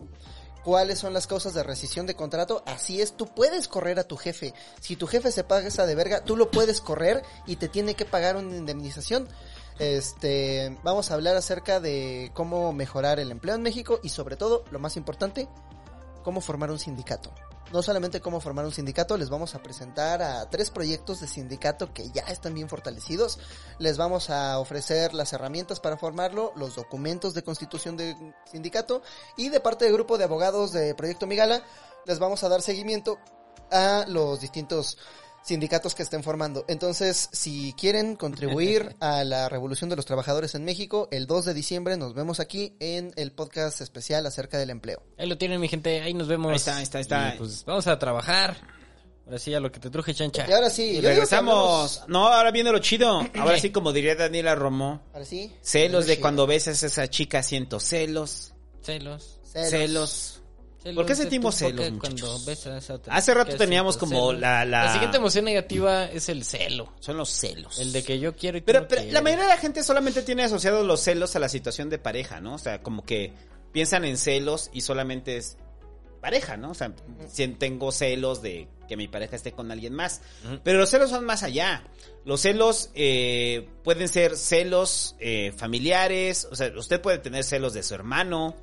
cuáles 0.62 0.98
son 0.98 1.14
las 1.14 1.26
causas 1.26 1.54
de 1.54 1.62
rescisión 1.62 2.04
de 2.04 2.14
contrato. 2.14 2.62
Así 2.66 3.00
es, 3.00 3.16
tú 3.16 3.28
puedes 3.34 3.66
correr 3.66 3.98
a 3.98 4.04
tu 4.04 4.18
jefe. 4.18 4.52
Si 4.78 4.94
tu 4.94 5.06
jefe 5.06 5.32
se 5.32 5.42
paga 5.42 5.68
esa 5.68 5.86
de 5.86 5.94
verga, 5.94 6.22
tú 6.22 6.36
lo 6.36 6.50
puedes 6.50 6.82
correr 6.82 7.22
y 7.46 7.56
te 7.56 7.68
tiene 7.68 7.94
que 7.94 8.04
pagar 8.04 8.36
una 8.36 8.58
indemnización. 8.58 9.26
Este, 9.78 10.76
vamos 10.82 11.10
a 11.10 11.14
hablar 11.14 11.36
acerca 11.36 11.80
de 11.80 12.30
cómo 12.34 12.74
mejorar 12.74 13.20
el 13.20 13.30
empleo 13.30 13.54
en 13.54 13.62
México 13.62 14.00
y 14.02 14.10
sobre 14.10 14.36
todo, 14.36 14.64
lo 14.70 14.78
más 14.78 14.98
importante, 14.98 15.48
cómo 16.22 16.42
formar 16.42 16.70
un 16.70 16.78
sindicato. 16.78 17.32
No 17.72 17.82
solamente 17.82 18.20
cómo 18.20 18.40
formar 18.40 18.66
un 18.66 18.72
sindicato, 18.72 19.16
les 19.16 19.30
vamos 19.30 19.54
a 19.54 19.62
presentar 19.62 20.20
a 20.20 20.50
tres 20.50 20.70
proyectos 20.70 21.20
de 21.20 21.26
sindicato 21.26 21.92
que 21.94 22.10
ya 22.10 22.22
están 22.22 22.52
bien 22.52 22.68
fortalecidos. 22.68 23.38
Les 23.78 23.96
vamos 23.96 24.28
a 24.28 24.58
ofrecer 24.58 25.14
las 25.14 25.32
herramientas 25.32 25.80
para 25.80 25.96
formarlo, 25.96 26.52
los 26.54 26.76
documentos 26.76 27.32
de 27.32 27.42
constitución 27.42 27.96
de 27.96 28.14
sindicato 28.44 29.02
y 29.38 29.48
de 29.48 29.60
parte 29.60 29.86
del 29.86 29.94
grupo 29.94 30.18
de 30.18 30.24
abogados 30.24 30.72
de 30.72 30.94
Proyecto 30.94 31.26
Migala 31.26 31.62
les 32.04 32.18
vamos 32.18 32.42
a 32.44 32.48
dar 32.48 32.60
seguimiento 32.60 33.18
a 33.70 34.04
los 34.06 34.40
distintos 34.40 34.98
sindicatos 35.42 35.94
que 35.94 36.02
estén 36.02 36.22
formando. 36.22 36.64
Entonces, 36.68 37.28
si 37.32 37.74
quieren 37.74 38.16
contribuir 38.16 38.96
a 39.00 39.24
la 39.24 39.48
revolución 39.48 39.90
de 39.90 39.96
los 39.96 40.06
trabajadores 40.06 40.54
en 40.54 40.64
México, 40.64 41.08
el 41.10 41.26
2 41.26 41.46
de 41.46 41.54
diciembre 41.54 41.96
nos 41.96 42.14
vemos 42.14 42.40
aquí 42.40 42.74
en 42.80 43.12
el 43.16 43.32
podcast 43.32 43.80
especial 43.80 44.26
acerca 44.26 44.58
del 44.58 44.70
empleo. 44.70 45.02
Ahí 45.18 45.28
lo 45.28 45.38
tienen, 45.38 45.60
mi 45.60 45.68
gente. 45.68 46.00
Ahí 46.00 46.14
nos 46.14 46.28
vemos. 46.28 46.50
Ahí 46.50 46.56
está, 46.56 46.76
ahí 46.76 46.82
está, 46.82 46.98
ahí 46.98 47.02
está. 47.02 47.34
Y, 47.34 47.38
pues 47.38 47.64
vamos 47.64 47.86
a 47.86 47.98
trabajar. 47.98 48.56
Ahora 49.24 49.38
sí, 49.38 49.54
a 49.54 49.60
lo 49.60 49.70
que 49.70 49.78
te 49.78 49.88
truje, 49.88 50.14
chancha. 50.14 50.46
Y 50.48 50.52
ahora 50.52 50.68
sí, 50.68 50.82
Y 50.82 51.00
regresamos. 51.00 52.02
No, 52.08 52.28
ahora 52.28 52.50
viene 52.50 52.72
lo 52.72 52.78
chido. 52.80 53.20
Ahora 53.36 53.58
sí, 53.58 53.70
como 53.72 53.92
diría 53.92 54.14
Daniela 54.14 54.54
Romo. 54.54 55.00
Ahora 55.12 55.24
sí. 55.24 55.52
Celos 55.62 56.06
de 56.06 56.18
cuando 56.18 56.46
besas 56.46 56.82
a 56.82 56.86
esa 56.86 57.08
chica, 57.08 57.42
siento 57.42 57.78
celos. 57.78 58.52
Celos. 58.82 59.40
Celos. 59.44 59.70
Celos. 59.70 60.41
Celos 60.82 60.96
¿Por 60.96 61.06
qué 61.06 61.14
sentimos 61.14 61.54
celos, 61.54 61.90
muchachos? 61.92 62.44
besas 62.44 62.90
a 62.90 62.94
otra 62.94 63.14
Hace 63.14 63.34
rato 63.34 63.56
teníamos 63.56 63.96
como 63.96 64.32
la- 64.32 64.64
la- 64.64 64.92
siguiente 64.92 65.18
emoción 65.18 65.44
negativa 65.44 66.06
es 66.06 66.28
el 66.28 66.44
celo. 66.44 66.92
Son 67.00 67.16
los 67.16 67.28
celos. 67.30 67.78
El 67.78 67.92
de 67.92 68.02
que 68.02 68.18
yo 68.18 68.34
quiero 68.34 68.58
y 68.58 68.62
Pero, 68.62 68.88
pero 68.88 69.02
la 69.10 69.20
mayoría 69.20 69.44
de 69.44 69.50
la 69.50 69.58
gente 69.58 69.84
solamente 69.84 70.22
tiene 70.22 70.42
asociados 70.42 70.84
los 70.86 71.00
celos 71.00 71.36
a 71.36 71.38
la 71.38 71.48
situación 71.48 71.88
de 71.88 71.98
pareja, 71.98 72.40
¿no? 72.40 72.54
O 72.54 72.58
sea, 72.58 72.82
como 72.82 73.04
que 73.04 73.32
piensan 73.72 74.04
en 74.04 74.16
celos 74.18 74.70
y 74.72 74.80
solamente 74.80 75.36
es 75.36 75.56
pareja, 76.20 76.56
¿no? 76.56 76.70
O 76.70 76.74
sea, 76.74 76.92
si 77.30 77.46
tengo 77.48 77.90
celos 77.92 78.42
de 78.42 78.68
que 78.88 78.96
mi 78.96 79.08
pareja 79.08 79.36
esté 79.36 79.52
con 79.52 79.70
alguien 79.70 79.94
más. 79.94 80.20
Pero 80.62 80.78
los 80.78 80.90
celos 80.90 81.10
son 81.10 81.24
más 81.24 81.42
allá. 81.42 81.84
Los 82.24 82.40
celos 82.42 82.90
eh, 82.94 83.68
pueden 83.84 84.08
ser 84.08 84.36
celos 84.36 85.16
eh, 85.20 85.52
familiares, 85.56 86.46
o 86.50 86.56
sea, 86.56 86.72
usted 86.76 87.00
puede 87.00 87.18
tener 87.18 87.42
celos 87.44 87.72
de 87.72 87.82
su 87.82 87.94
hermano, 87.94 88.54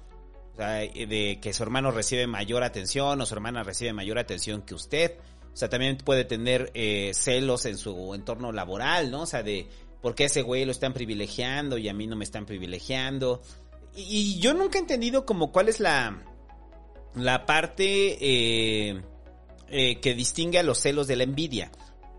sea, 0.60 0.84
eh, 0.84 1.08
de 1.08 1.40
que 1.42 1.54
su 1.54 1.64
hermano 1.64 1.92
recibe 1.92 2.28
mayor 2.28 2.64
atención 2.64 3.20
o 3.20 3.26
su 3.26 3.34
hermana 3.34 3.64
recibe 3.64 3.94
mayor 3.94 4.20
atención 4.20 4.62
que 4.62 4.76
usted. 4.76 5.18
O 5.54 5.58
sea, 5.58 5.70
también 5.70 5.98
puede 5.98 6.26
tener 6.26 6.72
eh, 6.74 7.12
celos 7.14 7.66
en 7.66 7.78
su 7.78 8.14
entorno 8.14 8.52
laboral, 8.52 9.12
¿no? 9.12 9.24
O 9.24 9.26
sea, 9.26 9.44
de 9.44 9.68
por 10.02 10.16
qué 10.16 10.26
ese 10.26 10.42
güey 10.42 10.66
lo 10.66 10.72
están 10.72 10.94
privilegiando 10.94 11.78
y 11.78 11.90
a 11.90 11.94
mí 11.94 12.08
no 12.08 12.16
me 12.16 12.24
están 12.24 12.46
privilegiando. 12.46 13.42
Y, 13.96 14.40
yo 14.40 14.54
nunca 14.54 14.78
he 14.78 14.82
entendido 14.82 15.26
como 15.26 15.52
cuál 15.52 15.68
es 15.68 15.80
la, 15.80 16.24
la 17.16 17.46
parte 17.46 18.18
eh, 18.22 19.02
eh, 19.70 20.00
que 20.00 20.14
distingue 20.14 20.60
a 20.60 20.64
los 20.64 20.80
celos 20.80 21.08
de 21.08 21.16
la 21.16 21.24
envidia. 21.24 21.72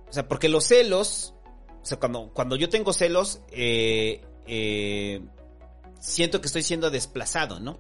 O 0.08 0.12
sea, 0.12 0.28
porque 0.28 0.48
los 0.48 0.64
celos, 0.64 1.34
o 1.82 1.86
sea, 1.86 1.98
cuando, 1.98 2.30
cuando 2.34 2.56
yo 2.56 2.68
tengo 2.68 2.92
celos, 2.92 3.40
eh, 3.52 4.20
siento 6.00 6.40
que 6.40 6.48
estoy 6.48 6.62
siendo 6.62 6.90
desplazado, 6.90 7.60
¿no? 7.60 7.78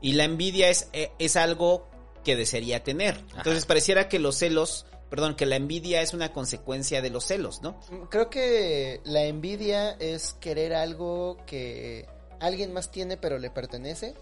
Y 0.00 0.12
la 0.12 0.24
envidia 0.24 0.68
es, 0.68 0.88
eh, 0.92 1.10
es 1.18 1.36
algo 1.36 1.88
que 2.24 2.36
desearía 2.36 2.82
tener. 2.84 3.22
Entonces 3.36 3.66
pareciera 3.66 4.08
que 4.08 4.18
los 4.18 4.36
celos, 4.36 4.86
perdón, 5.10 5.36
que 5.36 5.46
la 5.46 5.56
envidia 5.56 6.02
es 6.02 6.14
una 6.14 6.32
consecuencia 6.32 7.02
de 7.02 7.10
los 7.10 7.24
celos, 7.24 7.62
¿no? 7.62 7.78
Creo 8.10 8.30
que 8.30 9.00
la 9.04 9.24
envidia 9.24 9.92
es 9.92 10.34
querer 10.34 10.74
algo 10.74 11.36
que 11.46 12.06
alguien 12.40 12.72
más 12.72 12.90
tiene 12.90 13.16
pero 13.16 13.38
le 13.38 13.50
pertenece. 13.50 14.14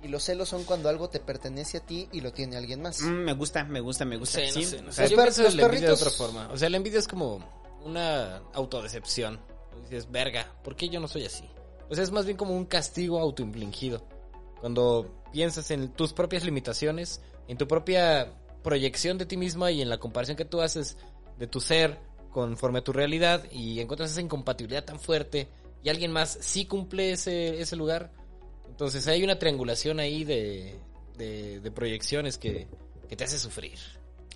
Y 0.00 0.06
los 0.06 0.22
celos 0.22 0.48
son 0.48 0.62
cuando 0.62 0.88
algo 0.88 1.08
te 1.10 1.18
pertenece 1.18 1.78
a 1.78 1.80
ti 1.80 2.08
y 2.12 2.20
lo 2.20 2.32
tiene 2.32 2.56
alguien 2.56 2.80
más. 2.82 3.00
Mm, 3.00 3.24
me 3.24 3.32
gusta, 3.32 3.64
me 3.64 3.80
gusta, 3.80 4.04
me 4.04 4.16
gusta. 4.16 4.38
Sí, 4.38 4.46
no 4.46 4.52
Sí, 4.52 4.64
sé, 4.64 4.82
no 4.82 4.88
o 4.90 4.92
sé. 4.92 4.96
sea, 4.96 5.02
Los 5.06 5.10
Yo 5.10 5.16
per- 5.16 5.24
pienso 5.24 5.42
los 5.42 5.50
en 5.52 5.56
la 5.56 5.62
envidia 5.66 5.86
de 5.88 5.94
otra 5.94 6.10
forma. 6.10 6.48
O 6.52 6.56
sea, 6.56 6.70
la 6.70 6.76
envidia 6.76 7.00
es 7.00 7.08
como 7.08 7.44
una 7.84 8.36
autodecepción. 8.52 9.40
Dices, 9.82 10.08
verga, 10.10 10.52
¿por 10.62 10.76
qué 10.76 10.88
yo 10.88 11.00
no 11.00 11.08
soy 11.08 11.24
así? 11.24 11.44
O 11.88 11.94
sea, 11.96 12.04
es 12.04 12.12
más 12.12 12.26
bien 12.26 12.36
como 12.36 12.54
un 12.56 12.66
castigo 12.66 13.18
autoinfligido. 13.18 14.04
Cuando 14.60 15.22
piensas 15.32 15.70
en 15.70 15.90
tus 15.92 16.12
propias 16.12 16.44
limitaciones, 16.44 17.20
en 17.46 17.56
tu 17.56 17.68
propia 17.68 18.32
proyección 18.62 19.18
de 19.18 19.26
ti 19.26 19.36
misma 19.36 19.70
y 19.70 19.82
en 19.82 19.88
la 19.88 19.98
comparación 19.98 20.36
que 20.36 20.44
tú 20.44 20.60
haces 20.60 20.96
de 21.38 21.46
tu 21.46 21.60
ser 21.60 21.98
conforme 22.30 22.80
a 22.80 22.84
tu 22.84 22.92
realidad 22.92 23.44
y 23.50 23.80
encuentras 23.80 24.10
esa 24.10 24.20
incompatibilidad 24.20 24.84
tan 24.84 25.00
fuerte 25.00 25.48
y 25.82 25.88
alguien 25.88 26.12
más 26.12 26.38
sí 26.40 26.66
cumple 26.66 27.12
ese, 27.12 27.76
lugar, 27.76 28.12
entonces 28.68 29.06
hay 29.06 29.22
una 29.22 29.38
triangulación 29.38 30.00
ahí 30.00 30.24
de 30.24 30.80
proyecciones 31.74 32.36
que, 32.36 32.66
que 33.08 33.16
te 33.16 33.24
hace 33.24 33.38
sufrir. 33.38 33.78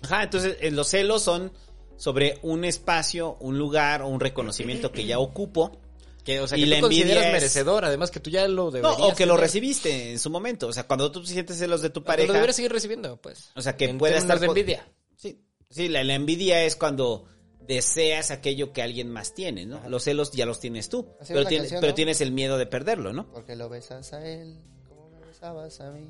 Ajá, 0.01 0.23
entonces 0.23 0.57
eh, 0.59 0.71
los 0.71 0.89
celos 0.89 1.21
son 1.21 1.53
sobre 1.95 2.39
un 2.41 2.65
espacio, 2.65 3.37
un 3.39 3.57
lugar 3.57 4.01
o 4.01 4.07
un 4.07 4.19
reconocimiento 4.19 4.91
que 4.91 5.05
ya 5.05 5.19
ocupo. 5.19 5.79
Que, 6.23 6.39
o 6.39 6.47
sea, 6.47 6.57
Y 6.57 6.61
que 6.61 6.67
la 6.67 6.75
tú 6.77 6.81
consideras 6.83 7.25
es- 7.25 7.31
merecedor, 7.33 7.83
además 7.85 8.09
que 8.11 8.19
tú 8.21 8.29
ya 8.29 8.47
lo 8.47 8.65
No, 8.65 8.71
deberías 8.71 8.99
o 9.01 9.15
que 9.15 9.25
lo 9.25 9.35
recibiste 9.35 10.11
en 10.11 10.19
su 10.19 10.29
momento. 10.29 10.67
O 10.67 10.73
sea, 10.73 10.87
cuando 10.87 11.11
tú 11.11 11.25
sientes 11.25 11.57
celos 11.57 11.81
de 11.81 11.89
tu 11.89 12.03
pareja. 12.03 12.27
Lo 12.27 12.33
deberías 12.33 12.55
seguir 12.55 12.71
recibiendo, 12.71 13.17
pues. 13.17 13.51
O 13.55 13.61
sea, 13.61 13.75
que 13.75 13.87
términos 13.87 14.11
estar 14.19 14.39
de 14.39 14.45
envidia. 14.47 14.87
Sí, 15.17 15.41
sí 15.69 15.89
la, 15.89 16.03
la 16.03 16.13
envidia 16.13 16.63
es 16.63 16.75
cuando 16.77 17.25
deseas 17.59 18.31
aquello 18.31 18.71
que 18.73 18.81
alguien 18.81 19.09
más 19.09 19.33
tiene, 19.33 19.65
¿no? 19.65 19.81
Los 19.89 20.03
celos 20.03 20.31
ya 20.31 20.45
los 20.45 20.59
tienes 20.59 20.89
tú. 20.89 21.07
Pero, 21.27 21.45
tienes, 21.45 21.63
canción, 21.69 21.81
pero 21.81 21.91
¿no? 21.91 21.95
tienes 21.95 22.21
el 22.21 22.31
miedo 22.31 22.57
de 22.57 22.65
perderlo, 22.67 23.13
¿no? 23.13 23.29
Porque 23.31 23.55
lo 23.55 23.69
besas 23.69 24.11
a 24.13 24.25
él 24.27 24.59
como 24.87 25.09
me 25.09 25.19
besabas 25.25 25.79
a 25.81 25.91
mí. 25.91 26.09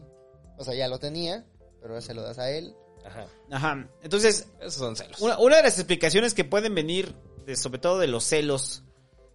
O 0.58 0.64
sea, 0.64 0.74
ya 0.76 0.88
lo 0.88 1.00
tenía, 1.00 1.46
pero 1.82 1.94
ahora 1.94 2.02
se 2.02 2.14
lo 2.14 2.22
das 2.22 2.38
a 2.40 2.52
él. 2.52 2.76
Ajá. 3.06 3.28
Ajá. 3.52 3.90
Entonces, 4.04 4.48
Esos 4.60 4.76
son 4.76 4.96
celos. 4.96 5.20
Una, 5.22 5.38
una 5.40 5.58
de 5.58 5.64
las 5.64 5.78
explicaciones 5.78 6.34
que 6.34 6.44
pueden 6.44 6.74
venir, 6.76 7.14
de- 7.46 7.56
sobre 7.56 7.80
todo 7.80 7.98
de 8.00 8.08
los 8.08 8.24
celos, 8.24 8.84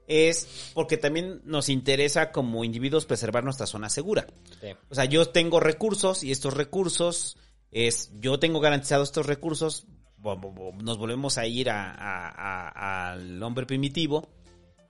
es 0.09 0.70
porque 0.75 0.97
también 0.97 1.41
nos 1.45 1.69
interesa 1.69 2.33
como 2.33 2.65
individuos 2.65 3.07
preservar 3.07 3.45
nuestra 3.45 3.67
zona 3.67 3.89
segura. 3.91 4.27
Sí. 4.61 4.69
O 4.91 4.95
sea, 4.95 5.05
yo 5.05 5.27
tengo 5.28 5.61
recursos 5.61 6.25
y 6.25 6.33
estos 6.33 6.55
recursos 6.55 7.37
es, 7.70 8.11
yo 8.20 8.39
tengo 8.39 8.59
garantizados 8.61 9.09
estos 9.11 9.27
recursos, 9.27 9.87
nos 10.23 10.99
volvemos 10.99 11.39
a 11.39 11.47
ir 11.47 11.70
a- 11.70 11.93
a- 11.93 12.28
a- 12.69 13.11
al 13.12 13.43
hombre 13.43 13.67
primitivo, 13.67 14.28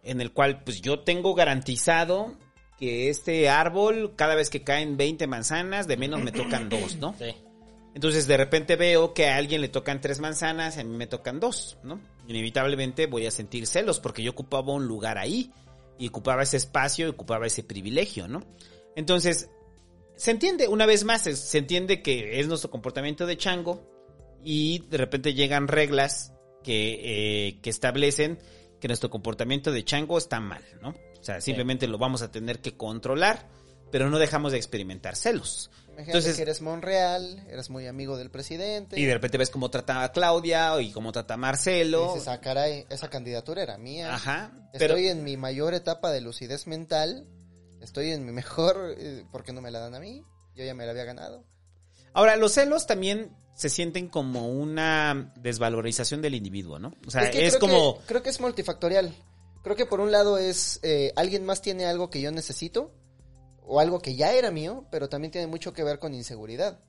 en 0.02 0.20
el 0.20 0.32
cual 0.32 0.62
pues 0.64 0.80
yo 0.80 1.00
tengo 1.00 1.34
garantizado 1.34 2.34
que 2.78 3.10
este 3.10 3.48
árbol, 3.48 4.14
cada 4.16 4.36
vez 4.36 4.48
que 4.50 4.62
caen 4.62 4.96
20 4.96 5.26
manzanas, 5.26 5.88
de 5.88 5.96
menos 5.96 6.22
me 6.22 6.30
tocan 6.32 6.68
dos, 6.70 6.96
¿no? 6.96 7.14
Sí. 7.18 7.34
Entonces 7.94 8.26
de 8.28 8.36
repente 8.36 8.76
veo 8.76 9.12
que 9.12 9.26
a 9.26 9.36
alguien 9.36 9.60
le 9.60 9.68
tocan 9.68 10.00
tres 10.00 10.20
manzanas 10.20 10.76
y 10.76 10.80
a 10.80 10.84
mí 10.84 10.96
me 10.96 11.08
tocan 11.08 11.40
dos, 11.40 11.76
¿no? 11.82 12.00
Inevitablemente 12.28 13.06
voy 13.06 13.26
a 13.26 13.30
sentir 13.30 13.66
celos 13.66 14.00
porque 14.00 14.22
yo 14.22 14.32
ocupaba 14.32 14.74
un 14.74 14.86
lugar 14.86 15.16
ahí 15.16 15.50
y 15.98 16.08
ocupaba 16.08 16.42
ese 16.42 16.58
espacio 16.58 17.06
y 17.06 17.10
ocupaba 17.10 17.46
ese 17.46 17.64
privilegio, 17.64 18.28
¿no? 18.28 18.46
Entonces, 18.94 19.48
se 20.14 20.30
entiende, 20.30 20.68
una 20.68 20.84
vez 20.84 21.04
más, 21.04 21.22
se 21.22 21.58
entiende 21.58 22.02
que 22.02 22.38
es 22.38 22.46
nuestro 22.46 22.70
comportamiento 22.70 23.24
de 23.24 23.38
chango 23.38 23.82
y 24.44 24.80
de 24.90 24.98
repente 24.98 25.32
llegan 25.32 25.68
reglas 25.68 26.34
que, 26.62 27.46
eh, 27.48 27.60
que 27.62 27.70
establecen 27.70 28.38
que 28.78 28.88
nuestro 28.88 29.08
comportamiento 29.08 29.72
de 29.72 29.84
chango 29.84 30.18
está 30.18 30.38
mal, 30.38 30.62
¿no? 30.82 30.90
O 30.90 31.24
sea, 31.24 31.40
simplemente 31.40 31.88
lo 31.88 31.96
vamos 31.96 32.20
a 32.20 32.30
tener 32.30 32.60
que 32.60 32.76
controlar, 32.76 33.48
pero 33.90 34.10
no 34.10 34.18
dejamos 34.18 34.52
de 34.52 34.58
experimentar 34.58 35.16
celos. 35.16 35.70
Imagínate 35.98 36.18
Entonces- 36.18 36.36
que 36.36 36.42
eres 36.42 36.62
Monreal, 36.62 37.44
eres 37.50 37.70
muy 37.70 37.88
amigo 37.88 38.16
del 38.16 38.30
presidente. 38.30 39.00
Y 39.00 39.04
de 39.04 39.14
repente 39.14 39.36
ves 39.36 39.50
cómo 39.50 39.68
trata 39.68 40.04
a 40.04 40.12
Claudia 40.12 40.80
y 40.80 40.92
cómo 40.92 41.10
trata 41.10 41.34
a 41.34 41.36
Marcelo. 41.36 42.10
y 42.12 42.14
dices, 42.14 42.28
ah, 42.28 42.40
caray, 42.40 42.86
esa 42.88 43.10
candidatura 43.10 43.62
era 43.64 43.78
mía. 43.78 44.14
Ajá. 44.14 44.52
Estoy 44.72 45.08
en 45.08 45.24
mi 45.24 45.36
mayor 45.36 45.74
etapa 45.74 46.12
de 46.12 46.20
lucidez 46.20 46.68
mental. 46.68 47.26
Estoy 47.80 48.12
en 48.12 48.24
mi 48.24 48.30
mejor... 48.30 48.94
eh, 48.96 49.24
¿Por 49.32 49.42
qué 49.42 49.52
no 49.52 49.60
me 49.60 49.72
la 49.72 49.80
dan 49.80 49.96
a 49.96 49.98
mí? 50.00 50.22
Yo 50.54 50.64
ya 50.64 50.72
me 50.74 50.84
la 50.84 50.92
había 50.92 51.04
ganado. 51.04 51.44
ahora, 52.14 52.36
los 52.36 52.52
celos 52.52 52.86
también 52.86 53.36
se 53.56 53.68
sienten 53.68 54.08
como 54.08 54.48
una 54.52 55.32
desvalorización 55.40 56.22
del 56.22 56.36
individuo, 56.36 56.78
¿no? 56.78 56.92
O 57.08 57.10
sea, 57.10 57.22
es, 57.22 57.30
que 57.30 57.48
creo 57.48 57.58
como... 57.58 57.98
que- 57.98 58.04
creo 58.06 58.22
que 58.22 58.30
es 58.30 58.40
multifactorial. 58.40 59.12
Creo 59.64 59.74
que 59.74 59.84
por 59.86 59.98
un 59.98 60.12
lado 60.12 60.38
es... 60.38 60.78
eh, 60.84 61.12
alguien 61.16 61.44
más 61.44 61.60
tiene 61.60 61.86
algo 61.86 62.08
que 62.08 62.20
yo 62.20 62.30
necesito. 62.30 62.92
O 63.68 63.78
algo 63.80 64.00
que 64.00 64.16
ya 64.16 64.32
era 64.32 64.50
mío. 64.50 64.86
Pero 64.90 65.08
también 65.08 65.30
tiene 65.30 65.46
mucho 65.46 65.72
que 65.72 65.84
ver 65.84 65.98
con 65.98 66.14
inseguridad. 66.14 66.80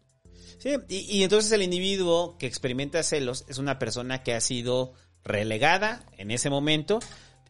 Sí, 0.57 0.71
y, 0.89 1.17
y 1.17 1.23
entonces 1.23 1.51
el 1.51 1.61
individuo 1.61 2.37
que 2.37 2.47
experimenta 2.47 3.03
celos 3.03 3.45
es 3.47 3.57
una 3.59 3.77
persona 3.79 4.23
que 4.23 4.33
ha 4.33 4.41
sido 4.41 4.93
relegada 5.23 6.05
en 6.17 6.31
ese 6.31 6.49
momento 6.49 6.99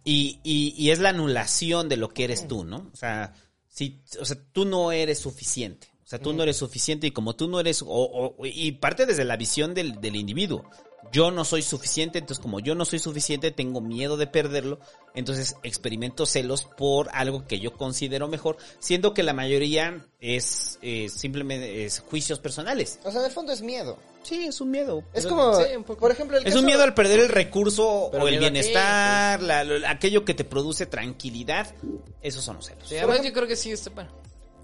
y, 0.04 0.40
y- 0.44 0.74
y 0.78 0.92
es 0.92 1.00
la 1.00 1.10
anulación 1.10 1.88
de 1.90 1.98
lo 1.98 2.10
que 2.10 2.24
eres 2.26 2.48
tú, 2.48 2.64
¿no? 2.66 2.90
O 2.94 2.96
sea, 2.98 3.34
si, 3.68 4.02
o 4.20 4.26
sea, 4.26 4.38
tú 4.52 4.66
no 4.66 4.92
eres 4.92 5.20
suficiente. 5.20 5.88
O 6.04 6.08
sea, 6.10 6.20
tú 6.20 6.34
no 6.34 6.42
eres 6.44 6.58
suficiente 6.58 7.06
y 7.08 7.12
como 7.12 7.36
tú 7.36 7.48
no 7.48 7.60
eres, 7.60 7.82
o, 7.84 7.88
o- 7.88 8.46
y 8.46 8.72
parte 8.74 9.06
desde 9.06 9.26
la 9.26 9.38
visión 9.38 9.74
del, 9.76 10.02
del 10.02 10.16
individuo. 10.16 10.64
Yo 11.12 11.32
no 11.32 11.44
soy 11.46 11.62
suficiente, 11.62 12.20
entonces 12.20 12.42
como 12.42 12.60
yo 12.60 12.76
no 12.76 12.86
soy 12.86 13.00
suficiente, 13.00 13.52
tengo 13.52 13.82
miedo 13.82 14.16
de 14.18 14.28
perderlo, 14.28 14.80
entonces 15.16 15.56
experimento 15.64 16.26
celos 16.26 16.66
por 16.78 17.10
algo 17.14 17.48
que 17.48 17.60
yo 17.60 17.74
considero 17.76 18.28
mejor, 18.28 18.58
siendo 18.80 19.14
que 19.14 19.24
la 19.24 19.34
mayoría 19.34 20.06
es 20.20 20.78
eh, 20.82 21.10
simplemente 21.10 21.86
es 21.86 22.00
juicios 22.02 22.40
personales. 22.40 23.00
O 23.04 23.12
sea, 23.12 23.22
en 23.22 23.26
el 23.28 23.32
fondo 23.32 23.52
es 23.54 23.62
miedo. 23.62 23.98
Sí, 24.22 24.44
es 24.46 24.60
un 24.62 24.70
miedo. 24.70 25.02
Es 25.14 25.26
como... 25.26 25.56
sí, 25.56 25.76
un 25.76 25.84
poco. 25.84 26.02
Por 26.02 26.12
ejemplo, 26.12 26.38
el 26.38 26.44
Es 26.44 26.50
caso- 26.50 26.60
un 26.60 26.66
miedo 26.66 26.84
al 26.84 26.94
perder 26.94 27.22
el 27.22 27.30
recurso 27.30 28.10
Pero 28.12 28.26
o 28.26 28.28
el 28.28 28.38
bienestar, 28.38 29.42
la- 29.42 29.64
lo- 29.64 29.88
aquello 29.88 30.26
que 30.26 30.34
te 30.34 30.44
produce 30.44 30.86
tranquilidad. 30.86 31.74
Esos 32.22 32.44
son 32.44 32.58
los 32.58 32.66
celos. 32.66 32.88
Sí, 32.88 32.98
además 32.98 33.24
yo 33.24 33.32
creo 33.34 33.48
que 33.48 33.56
sí, 33.56 33.72
este, 33.72 33.90
bueno, 33.90 34.12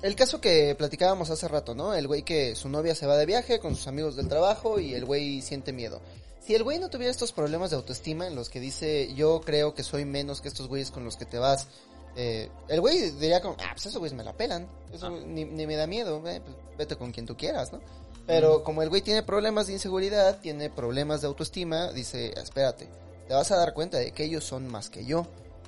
El 0.02 0.16
caso 0.16 0.40
que 0.42 0.76
platicábamos 0.78 1.30
hace 1.30 1.48
rato, 1.48 1.74
¿no? 1.74 1.94
El 1.96 2.06
güey 2.08 2.22
que 2.24 2.54
su 2.56 2.68
novia 2.70 2.94
se 2.94 3.08
va 3.08 3.18
de 3.18 3.26
viaje 3.26 3.60
con 3.60 3.76
sus 3.76 3.88
amigos 3.88 4.16
del 4.18 4.28
trabajo 4.28 4.80
y 4.80 4.94
el 4.94 5.06
güey 5.06 5.42
siente 5.42 5.72
miedo. 5.74 6.02
Si 6.46 6.54
el 6.54 6.64
güey 6.64 6.78
no 6.78 6.90
tuviera 6.90 7.10
estos 7.10 7.32
problemas 7.32 7.72
de 7.72 7.78
autoestima 7.78 8.28
en 8.28 8.36
los 8.36 8.50
que 8.50 8.60
dice, 8.60 9.12
yo 9.16 9.42
creo 9.42 9.74
que 9.74 9.82
soy 9.82 10.06
menos 10.06 10.42
que 10.42 10.48
estos 10.48 10.68
güeyes 10.68 10.92
con 10.92 11.04
los 11.04 11.18
que 11.18 11.26
te 11.26 11.40
vas, 11.40 11.68
eh, 12.16 12.52
el 12.68 12.82
güey 12.82 13.10
diría 13.12 13.42
como, 13.42 13.56
ah, 13.60 13.72
pues 13.72 13.88
esos 13.88 13.98
güeyes 13.98 14.16
me 14.16 14.24
la 14.24 14.34
pelan, 14.34 14.70
eso 14.94 15.10
ni, 15.10 15.44
ni 15.44 15.66
me 15.66 15.76
da 15.76 15.88
miedo, 15.88 16.22
eh, 16.28 16.42
pues 16.46 16.56
vete 16.78 16.98
con 16.98 17.12
quien 17.12 17.26
tú 17.26 17.36
quieras, 17.36 17.74
¿no? 17.74 17.82
Pero 18.28 18.64
como 18.64 18.84
el 18.84 18.90
güey 18.90 19.02
tiene 19.02 19.24
problemas 19.24 19.68
de 19.68 19.74
inseguridad, 19.74 20.40
tiene 20.40 20.70
problemas 20.70 21.22
de 21.22 21.28
autoestima, 21.28 21.92
dice, 21.92 22.34
espérate, 22.40 22.88
te 23.28 23.34
vas 23.34 23.52
a 23.52 23.58
dar 23.58 23.74
cuenta 23.74 23.98
de 23.98 24.12
que 24.12 24.24
ellos 24.24 24.44
son 24.44 24.68
más 24.68 24.90
que 24.92 25.04
yo. 25.04 25.26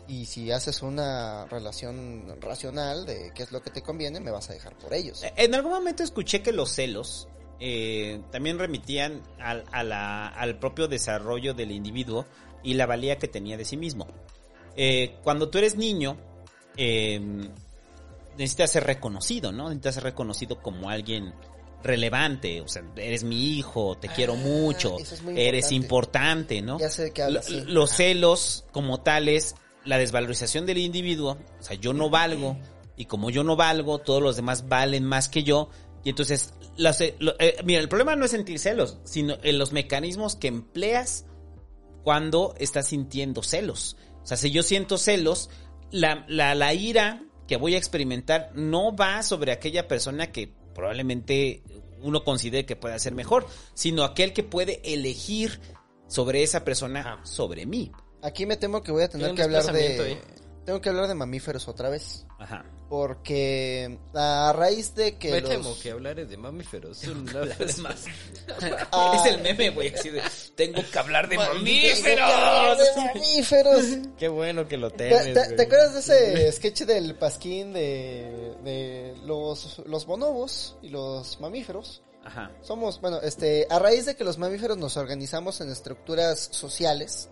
Y 0.07 0.25
si 0.25 0.51
haces 0.51 0.83
una 0.83 1.45
relación 1.45 2.37
racional 2.39 3.05
de 3.05 3.31
qué 3.35 3.43
es 3.43 3.51
lo 3.51 3.61
que 3.61 3.71
te 3.71 3.81
conviene, 3.81 4.19
me 4.19 4.31
vas 4.31 4.49
a 4.49 4.53
dejar 4.53 4.77
por 4.77 4.93
ellos. 4.93 5.23
En 5.35 5.53
algún 5.53 5.71
momento 5.71 6.01
escuché 6.01 6.41
que 6.41 6.53
los 6.53 6.71
celos 6.71 7.27
eh, 7.59 8.21
también 8.31 8.59
remitían 8.59 9.21
al, 9.39 9.63
a 9.71 9.83
la- 9.83 10.27
al 10.27 10.59
propio 10.59 10.87
desarrollo 10.87 11.53
del 11.53 11.71
individuo 11.71 12.25
y 12.63 12.73
la 12.75 12.85
valía 12.85 13.17
que 13.17 13.27
tenía 13.27 13.57
de 13.57 13.65
sí 13.65 13.77
mismo. 13.77 14.07
Eh, 14.75 15.15
cuando 15.23 15.49
tú 15.49 15.57
eres 15.57 15.75
niño, 15.75 16.17
eh, 16.75 17.19
necesitas 18.37 18.71
ser 18.71 18.83
reconocido, 18.85 19.51
¿no? 19.51 19.65
Necesitas 19.69 19.95
ser 19.95 20.03
reconocido 20.03 20.61
como 20.61 20.89
alguien 20.89 21.33
relevante, 21.83 22.61
o 22.61 22.67
sea, 22.67 22.83
eres 22.95 23.23
mi 23.23 23.53
hijo, 23.57 23.97
te 23.97 24.09
quiero 24.09 24.33
Ah, 24.33 24.37
mucho, 24.37 24.97
eso 24.99 25.15
es 25.15 25.21
muy 25.21 25.39
eres 25.39 25.71
importante. 25.71 26.61
¿no? 26.61 26.79
Ya 26.79 26.89
sé 26.89 27.03
de 27.05 27.11
qué 27.13 27.21
Lo- 27.21 27.27
hablas, 27.27 27.45
sí. 27.45 27.63
Los 27.65 27.91
celos 27.91 28.65
como 28.71 28.99
tales, 29.01 29.55
la 29.85 29.97
desvalorización 29.97 30.65
del 30.65 30.79
individuo, 30.79 31.37
o 31.59 31.63
sea, 31.63 31.75
yo 31.77 31.93
no 31.93 32.09
valgo 32.09 32.57
y 32.97 33.05
como 33.05 33.29
yo 33.29 33.43
no 33.43 33.55
valgo, 33.55 33.99
todos 33.99 34.21
los 34.21 34.35
demás 34.35 34.67
valen 34.67 35.05
más 35.05 35.29
que 35.29 35.43
yo 35.43 35.69
y 36.03 36.09
entonces, 36.09 36.53
las- 36.77 37.01
eh, 37.01 37.15
lo- 37.19 37.35
eh, 37.39 37.57
mira, 37.63 37.79
el 37.81 37.89
problema 37.89 38.15
no 38.15 38.25
es 38.25 38.31
sentir 38.31 38.59
celos, 38.59 38.97
sino 39.03 39.37
en 39.43 39.57
los 39.57 39.71
mecanismos 39.73 40.35
que 40.35 40.47
empleas 40.47 41.25
cuando 42.03 42.55
estás 42.57 42.87
sintiendo 42.87 43.43
celos. 43.43 43.97
O 44.23 44.25
sea, 44.27 44.37
si 44.37 44.51
yo 44.51 44.63
siento 44.63 44.97
celos, 44.97 45.49
la, 45.91 46.25
la, 46.27 46.55
la 46.55 46.73
ira 46.73 47.23
que 47.47 47.57
voy 47.57 47.75
a 47.75 47.77
experimentar 47.77 48.51
no 48.55 48.95
va 48.95 49.23
sobre 49.23 49.51
aquella 49.51 49.87
persona 49.87 50.31
que 50.31 50.53
probablemente 50.75 51.63
uno 52.01 52.23
considere 52.23 52.65
que 52.65 52.75
puede 52.75 52.99
ser 52.99 53.13
mejor, 53.15 53.47
sino 53.73 54.03
aquel 54.03 54.33
que 54.33 54.43
puede 54.43 54.81
elegir 54.93 55.59
sobre 56.07 56.43
esa 56.43 56.63
persona 56.63 57.19
sobre 57.23 57.65
mí. 57.65 57.91
Aquí 58.21 58.45
me 58.45 58.57
temo 58.57 58.83
que 58.83 58.91
voy 58.91 59.03
a 59.03 59.09
tener 59.09 59.27
que 59.35 59.41
hablar 59.43 59.63
de... 59.73 60.21
tengo 60.67 60.81
que 60.81 60.89
hablar 60.89 61.07
de 61.07 61.15
mamíferos 61.15 61.65
otra 61.69 61.87
vez. 61.89 62.25
Ajá. 62.39 62.65
Porque 62.89 63.97
a 64.13 64.53
raíz 64.53 64.93
de 64.95 65.17
que 65.17 65.31
Me 65.31 65.39
los... 65.39 65.49
temo 65.49 65.77
que 65.81 65.91
hablaré 65.91 66.25
de 66.25 66.35
mamíferos. 66.35 67.01
una 67.05 67.39
vez 67.57 67.77
más. 67.79 68.03
Ah. 68.91 69.15
Es 69.25 69.33
el 69.33 69.41
meme, 69.41 69.69
güey, 69.69 69.93
así 69.95 70.09
de, 70.09 70.21
tengo 70.55 70.81
que 70.91 70.99
hablar 70.99 71.29
de 71.29 71.37
¡De 71.37 71.47
mamíferos. 71.47 72.29
mamíferos! 72.97 73.85
Qué 74.17 74.27
bueno 74.27 74.67
que 74.67 74.75
lo 74.75 74.89
¿Te, 74.91 75.07
tienes. 75.07 75.33
te- 75.33 75.43
güey. 75.45 75.55
te 75.55 75.61
acuerdas 75.63 75.93
de 75.93 75.99
ese 76.41 76.51
sketch 76.51 76.81
del 76.81 77.15
pasquín 77.15 77.71
de, 77.71 78.55
de 78.65 79.15
los, 79.23 79.79
los 79.85 80.05
bonobos 80.05 80.75
y 80.81 80.89
los 80.89 81.39
mamíferos? 81.39 82.03
Ajá. 82.25 82.51
Somos, 82.61 82.99
bueno, 82.99 83.21
este, 83.21 83.67
a 83.69 83.79
raíz 83.79 84.05
de 84.05 84.15
que 84.17 84.25
los 84.25 84.37
mamíferos 84.37 84.77
nos 84.77 84.97
organizamos 84.97 85.61
en 85.61 85.69
estructuras 85.71 86.49
sociales, 86.51 87.29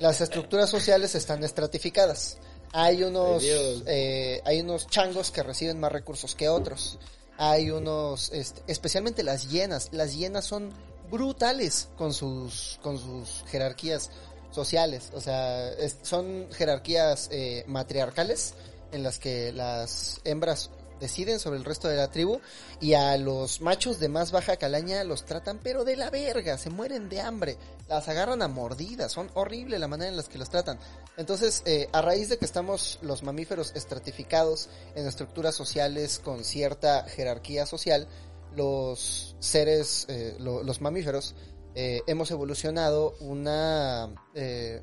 las 0.00 0.22
estructuras 0.22 0.70
sociales 0.70 1.14
están 1.14 1.44
estratificadas. 1.44 2.38
Hay 2.72 3.02
unos, 3.02 3.42
eh, 3.86 4.40
hay 4.44 4.60
unos 4.60 4.86
changos 4.86 5.30
que 5.30 5.42
reciben 5.42 5.78
más 5.80 5.92
recursos 5.92 6.34
que 6.34 6.48
otros. 6.48 6.98
Hay 7.38 7.70
unos, 7.70 8.30
este, 8.32 8.62
especialmente 8.66 9.22
las 9.22 9.50
hienas. 9.50 9.88
Las 9.92 10.14
hienas 10.14 10.44
son 10.44 10.70
brutales 11.10 11.88
con 11.96 12.12
sus, 12.14 12.78
con 12.82 12.98
sus 12.98 13.44
jerarquías 13.48 14.10
sociales. 14.50 15.10
O 15.14 15.20
sea, 15.20 15.70
es- 15.72 15.98
son 16.02 16.48
jerarquías 16.52 17.28
eh, 17.30 17.64
matriarcales 17.66 18.54
en 18.92 19.02
las 19.02 19.18
que 19.18 19.52
las 19.52 20.20
hembras 20.24 20.70
deciden 21.00 21.40
sobre 21.40 21.58
el 21.58 21.64
resto 21.64 21.88
de 21.88 21.96
la 21.96 22.10
tribu 22.10 22.38
y 22.80 22.94
a 22.94 23.16
los 23.16 23.60
machos 23.60 23.98
de 23.98 24.08
más 24.08 24.30
baja 24.30 24.56
calaña 24.56 25.02
los 25.02 25.24
tratan 25.24 25.58
pero 25.60 25.82
de 25.84 25.96
la 25.96 26.10
verga, 26.10 26.56
se 26.58 26.70
mueren 26.70 27.08
de 27.08 27.20
hambre, 27.20 27.56
las 27.94 28.08
agarran 28.08 28.42
a 28.42 28.48
mordidas, 28.48 29.12
son 29.12 29.30
horrible 29.34 29.78
la 29.78 29.88
manera 29.88 30.10
en 30.10 30.16
las 30.16 30.28
que 30.28 30.38
los 30.38 30.48
tratan. 30.50 30.78
Entonces, 31.16 31.62
eh, 31.66 31.88
a 31.92 32.00
raíz 32.02 32.28
de 32.28 32.38
que 32.38 32.44
estamos 32.44 32.98
los 33.02 33.22
mamíferos 33.22 33.72
estratificados 33.74 34.68
en 34.94 35.06
estructuras 35.06 35.54
sociales 35.54 36.18
con 36.18 36.44
cierta 36.44 37.04
jerarquía 37.04 37.66
social, 37.66 38.08
los 38.54 39.36
seres, 39.40 40.06
eh, 40.08 40.36
lo- 40.38 40.62
los 40.62 40.80
mamíferos, 40.80 41.34
eh, 41.74 42.00
hemos 42.06 42.30
evolucionado 42.30 43.14
una, 43.20 44.10
eh, 44.34 44.82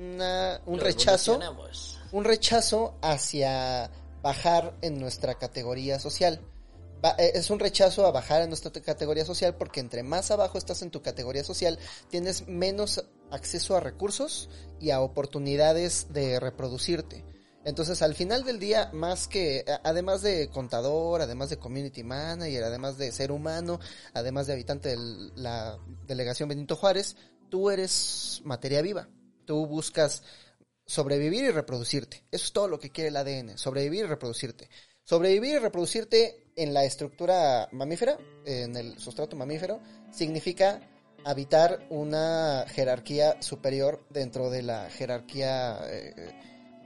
una 0.00 0.60
un 0.66 0.78
Lo 0.78 0.84
rechazo 0.84 1.32
un 2.12 2.24
rechazo 2.24 2.94
hacia 3.02 3.90
bajar 4.22 4.74
en 4.80 4.98
nuestra 4.98 5.34
categoría 5.34 5.98
social. 6.00 6.40
Eh, 7.18 7.32
es 7.34 7.50
un 7.50 7.58
rechazo 7.58 8.06
a 8.06 8.10
bajar 8.10 8.42
en 8.42 8.48
nuestra 8.48 8.72
te- 8.72 8.80
categoría 8.80 9.24
social 9.24 9.56
porque 9.56 9.80
entre 9.80 10.02
más 10.02 10.30
abajo 10.30 10.56
estás 10.58 10.80
en 10.82 10.90
tu 10.90 11.02
categoría 11.02 11.44
social, 11.44 11.78
tienes 12.08 12.48
menos 12.48 13.04
acceso 13.30 13.76
a 13.76 13.80
recursos 13.80 14.48
y 14.80 14.90
a 14.90 15.00
oportunidades 15.00 16.12
de 16.12 16.40
reproducirte. 16.40 17.24
Entonces, 17.66 18.02
al 18.02 18.14
final 18.14 18.44
del 18.44 18.58
día, 18.58 18.90
más 18.92 19.26
que, 19.28 19.64
a- 19.68 19.80
además 19.84 20.22
de 20.22 20.48
contador, 20.50 21.20
además 21.22 21.50
de 21.50 21.58
community 21.58 22.02
manager, 22.04 22.64
además 22.64 22.96
de 22.98 23.12
ser 23.12 23.32
humano, 23.32 23.80
además 24.14 24.46
de 24.46 24.52
habitante 24.54 24.90
de 24.90 24.96
la 25.36 25.78
delegación 26.06 26.48
Benito 26.48 26.76
Juárez, 26.76 27.16
tú 27.50 27.70
eres 27.70 28.40
materia 28.44 28.80
viva. 28.82 29.08
Tú 29.46 29.66
buscas 29.66 30.22
sobrevivir 30.86 31.44
y 31.44 31.50
reproducirte. 31.50 32.26
Eso 32.30 32.44
es 32.46 32.52
todo 32.52 32.68
lo 32.68 32.78
que 32.78 32.90
quiere 32.90 33.08
el 33.08 33.16
ADN, 33.16 33.56
sobrevivir 33.58 34.04
y 34.04 34.08
reproducirte. 34.08 34.68
Sobrevivir 35.04 35.56
y 35.56 35.58
reproducirte 35.58 36.48
en 36.56 36.72
la 36.72 36.84
estructura 36.84 37.68
mamífera, 37.72 38.18
en 38.46 38.74
el 38.76 38.98
sustrato 38.98 39.36
mamífero, 39.36 39.80
significa 40.10 40.80
habitar 41.24 41.86
una 41.90 42.64
jerarquía 42.68 43.40
superior 43.42 44.04
dentro 44.10 44.50
de 44.50 44.62
la 44.62 44.88
jerarquía 44.90 45.78
eh, 45.88 46.34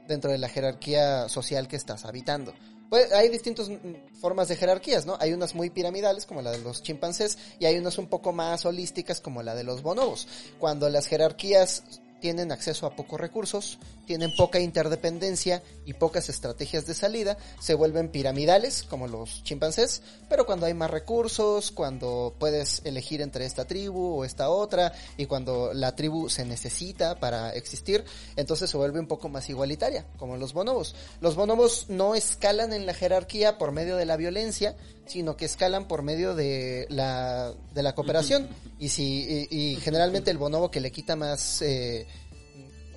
dentro 0.09 0.33
de 0.33 0.39
la 0.39 0.49
jerarquía 0.49 1.29
social 1.29 1.69
que 1.69 1.77
estás 1.77 2.05
habitando. 2.05 2.55
Pues 2.89 3.13
hay 3.13 3.29
distintas 3.29 3.71
formas 4.19 4.49
de 4.49 4.57
jerarquías, 4.57 5.05
¿no? 5.05 5.19
Hay 5.21 5.35
unas 5.35 5.55
muy 5.55 5.69
piramidales 5.69 6.25
como 6.25 6.41
la 6.41 6.51
de 6.51 6.59
los 6.59 6.83
chimpancés 6.83 7.39
y 7.61 7.67
hay 7.67 7.77
unas 7.77 7.99
un 7.99 8.09
poco 8.09 8.33
más 8.33 8.65
holísticas 8.65 9.21
como 9.21 9.43
la 9.43 9.55
de 9.55 9.65
los 9.65 9.83
bonobos. 9.83 10.27
Cuando 10.59 10.89
las 10.89 11.07
jerarquías 11.07 11.85
tienen 12.21 12.51
acceso 12.51 12.87
a 12.87 12.97
pocos 12.97 13.21
recursos, 13.21 13.79
tienen 14.09 14.35
poca 14.35 14.59
interdependencia 14.59 15.63
y 15.85 15.93
pocas 15.93 16.31
estrategias 16.31 16.87
de 16.87 16.95
salida, 16.95 17.37
se 17.61 17.75
vuelven 17.75 18.09
piramidales 18.09 18.83
como 18.83 19.07
los 19.07 19.45
chimpancés, 19.45 20.01
pero 20.31 20.47
cuando 20.47 20.65
hay 20.65 20.73
más 20.73 20.91
recursos, 20.91 21.71
cuando 21.71 22.35
puedes 22.39 22.81
elegir 22.87 23.21
entre 23.21 23.45
esta 23.45 23.67
tribu 23.67 24.21
o 24.21 24.25
esta 24.25 24.49
otra 24.49 24.95
y 25.19 25.27
cuando 25.27 25.75
la 25.75 25.95
tribu 25.95 26.31
se 26.31 26.47
necesita 26.47 27.21
para 27.21 27.51
existir, 27.51 28.03
entonces 28.37 28.71
se 28.71 28.79
vuelve 28.79 28.99
un 28.99 29.09
poco 29.09 29.29
más 29.29 29.51
igualitaria, 29.51 30.07
como 30.17 30.39
los 30.39 30.55
bonobos. 30.55 30.95
Los 31.21 31.37
bonobos 31.37 31.91
no 31.91 32.15
escalan 32.15 32.73
en 32.73 32.87
la 32.87 32.95
jerarquía 32.95 33.59
por 33.59 33.73
medio 33.73 33.97
de 33.97 34.07
la 34.07 34.17
violencia, 34.17 34.75
sino 35.05 35.37
que 35.37 35.45
escalan 35.45 35.87
por 35.87 36.03
medio 36.03 36.35
de 36.35 36.87
la, 36.89 37.53
de 37.75 37.83
la 37.83 37.95
cooperación. 37.95 38.49
Y 38.79 38.89
si, 38.89 39.47
y, 39.51 39.73
y 39.75 39.77
generalmente 39.77 40.31
el 40.31 40.39
bonobo 40.39 40.71
que 40.71 40.81
le 40.81 40.93
quita 40.93 41.15
más, 41.15 41.61
eh, 41.61 42.07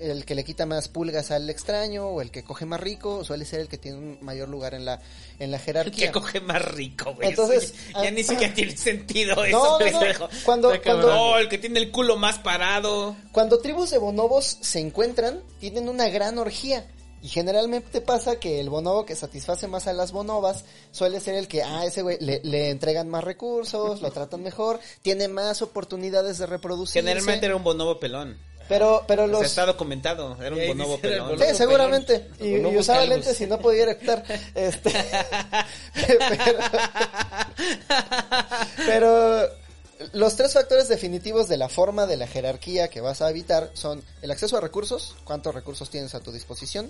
el 0.02 0.26
que 0.26 0.36
le 0.36 0.44
quita 0.44 0.66
más 0.66 0.88
pulgas 0.88 1.32
al 1.32 1.50
extraño 1.50 2.08
o 2.08 2.22
el 2.22 2.32
que 2.32 2.44
coge 2.44 2.66
más 2.66 2.80
rico 2.80 3.24
suele 3.24 3.46
ser 3.46 3.62
el 3.62 3.68
que 3.68 3.78
tiene 3.78 3.98
un 3.98 4.18
mayor 4.22 4.50
lugar 4.50 4.74
en 4.74 4.86
la, 4.86 5.00
en 5.40 5.52
la 5.52 5.58
El 5.58 5.64
jerarquía. 5.64 6.08
que 6.08 6.12
coge 6.12 6.42
más 6.42 6.62
rico, 6.62 7.14
güey. 7.14 7.30
Entonces, 7.30 7.74
ya, 7.94 8.04
ya 8.04 8.08
ah, 8.10 8.12
ni 8.12 8.24
siquiera 8.24 8.54
tiene 8.54 8.76
sentido 8.76 9.36
No, 9.48 9.80
eso, 9.80 10.00
no. 10.20 10.30
Cuando, 10.44 10.82
cuando, 10.82 11.38
el 11.38 11.48
que 11.50 11.58
tiene 11.58 11.80
el 11.80 11.92
culo 11.92 12.18
más 12.18 12.40
parado. 12.40 13.16
Cuando 13.32 13.60
tribus 13.60 13.92
de 13.92 13.98
bonobos 13.98 14.58
se 14.62 14.80
encuentran, 14.80 15.42
tienen 15.60 15.88
una 15.88 16.10
gran 16.10 16.38
orgía. 16.38 16.86
Y 17.22 17.28
generalmente 17.28 18.02
pasa 18.02 18.40
que 18.40 18.60
el 18.60 18.70
bonobo 18.70 19.06
que 19.06 19.16
satisface 19.16 19.68
más 19.68 19.88
a 19.88 19.94
las 19.94 20.12
bonobas 20.12 20.66
suele 20.92 21.20
ser 21.20 21.36
el 21.36 21.48
que, 21.48 21.62
ah, 21.62 21.86
ese 21.86 22.02
güey, 22.02 22.18
le, 22.20 22.42
le 22.44 22.70
entregan 22.70 23.10
más 23.10 23.24
recursos, 23.24 24.02
lo 24.02 24.12
tratan 24.12 24.42
mejor, 24.42 24.80
tiene 25.04 25.28
más 25.28 25.62
oportunidades 25.62 26.40
de 26.40 26.48
reproducirse. 26.48 27.00
Generalmente 27.00 27.46
era 27.46 27.56
un 27.56 27.64
bonobo 27.64 28.00
pelón. 28.00 28.38
Pero, 28.68 29.04
pero 29.06 29.24
O 29.24 29.28
sea, 29.28 29.34
los... 29.34 29.46
está 29.46 29.66
documentado. 29.66 30.42
Era 30.42 30.56
un 30.56 30.68
bonobo 30.68 30.98
pelón. 30.98 31.38
Sí, 31.38 31.46
seguramente. 31.54 32.22
pelón. 32.40 32.66
Y, 32.72 32.74
y 32.74 32.78
usaba 32.78 33.00
calvos. 33.00 33.18
lentes 33.18 33.42
y 33.42 33.46
no 33.46 33.60
podía 33.60 33.84
erectar. 33.84 34.24
Este... 34.56 34.92
pero... 36.08 36.20
pero 38.86 39.62
los 40.14 40.36
tres 40.36 40.54
factores 40.54 40.88
definitivos 40.88 41.48
de 41.48 41.58
la 41.58 41.70
forma 41.70 42.08
de 42.08 42.18
la 42.18 42.28
jerarquía 42.28 42.88
que 42.88 43.02
vas 43.02 43.22
a 43.22 43.28
habitar 43.28 43.70
son 43.74 44.04
el 44.22 44.32
acceso 44.32 44.58
a 44.58 44.62
recursos, 44.62 45.16
cuántos 45.26 45.54
recursos 45.54 45.90
tienes 45.90 46.16
a 46.16 46.22
tu 46.22 46.32
disposición, 46.32 46.90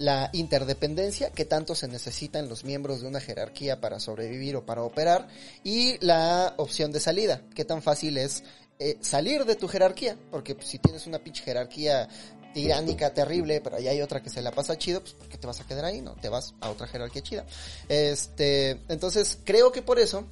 la 0.00 0.30
interdependencia, 0.32 1.30
que 1.30 1.44
tanto 1.44 1.74
se 1.74 1.86
necesitan 1.86 2.48
los 2.48 2.64
miembros 2.64 3.02
de 3.02 3.08
una 3.08 3.20
jerarquía 3.20 3.82
para 3.82 4.00
sobrevivir 4.00 4.56
o 4.56 4.64
para 4.64 4.82
operar, 4.82 5.28
y 5.62 6.02
la 6.02 6.54
opción 6.56 6.90
de 6.90 7.00
salida, 7.00 7.42
qué 7.54 7.66
tan 7.66 7.82
fácil 7.82 8.16
es 8.16 8.42
eh, 8.78 8.96
salir 9.02 9.44
de 9.44 9.56
tu 9.56 9.68
jerarquía, 9.68 10.16
porque 10.30 10.54
pues, 10.54 10.68
si 10.68 10.78
tienes 10.78 11.06
una 11.06 11.18
pinche 11.18 11.44
jerarquía 11.44 12.08
tiránica 12.54 13.12
terrible, 13.12 13.60
pero 13.60 13.76
ahí 13.76 13.88
hay 13.88 14.00
otra 14.00 14.22
que 14.22 14.30
se 14.30 14.40
la 14.40 14.52
pasa 14.52 14.78
chido, 14.78 15.02
pues 15.02 15.12
¿por 15.12 15.28
qué 15.28 15.36
te 15.36 15.46
vas 15.46 15.60
a 15.60 15.66
quedar 15.66 15.84
ahí? 15.84 16.00
No, 16.00 16.14
te 16.14 16.30
vas 16.30 16.54
a 16.62 16.70
otra 16.70 16.86
jerarquía 16.86 17.20
chida. 17.20 17.44
Este, 17.86 18.80
entonces 18.88 19.38
creo 19.44 19.70
que 19.70 19.82
por 19.82 19.98
eso 19.98 20.24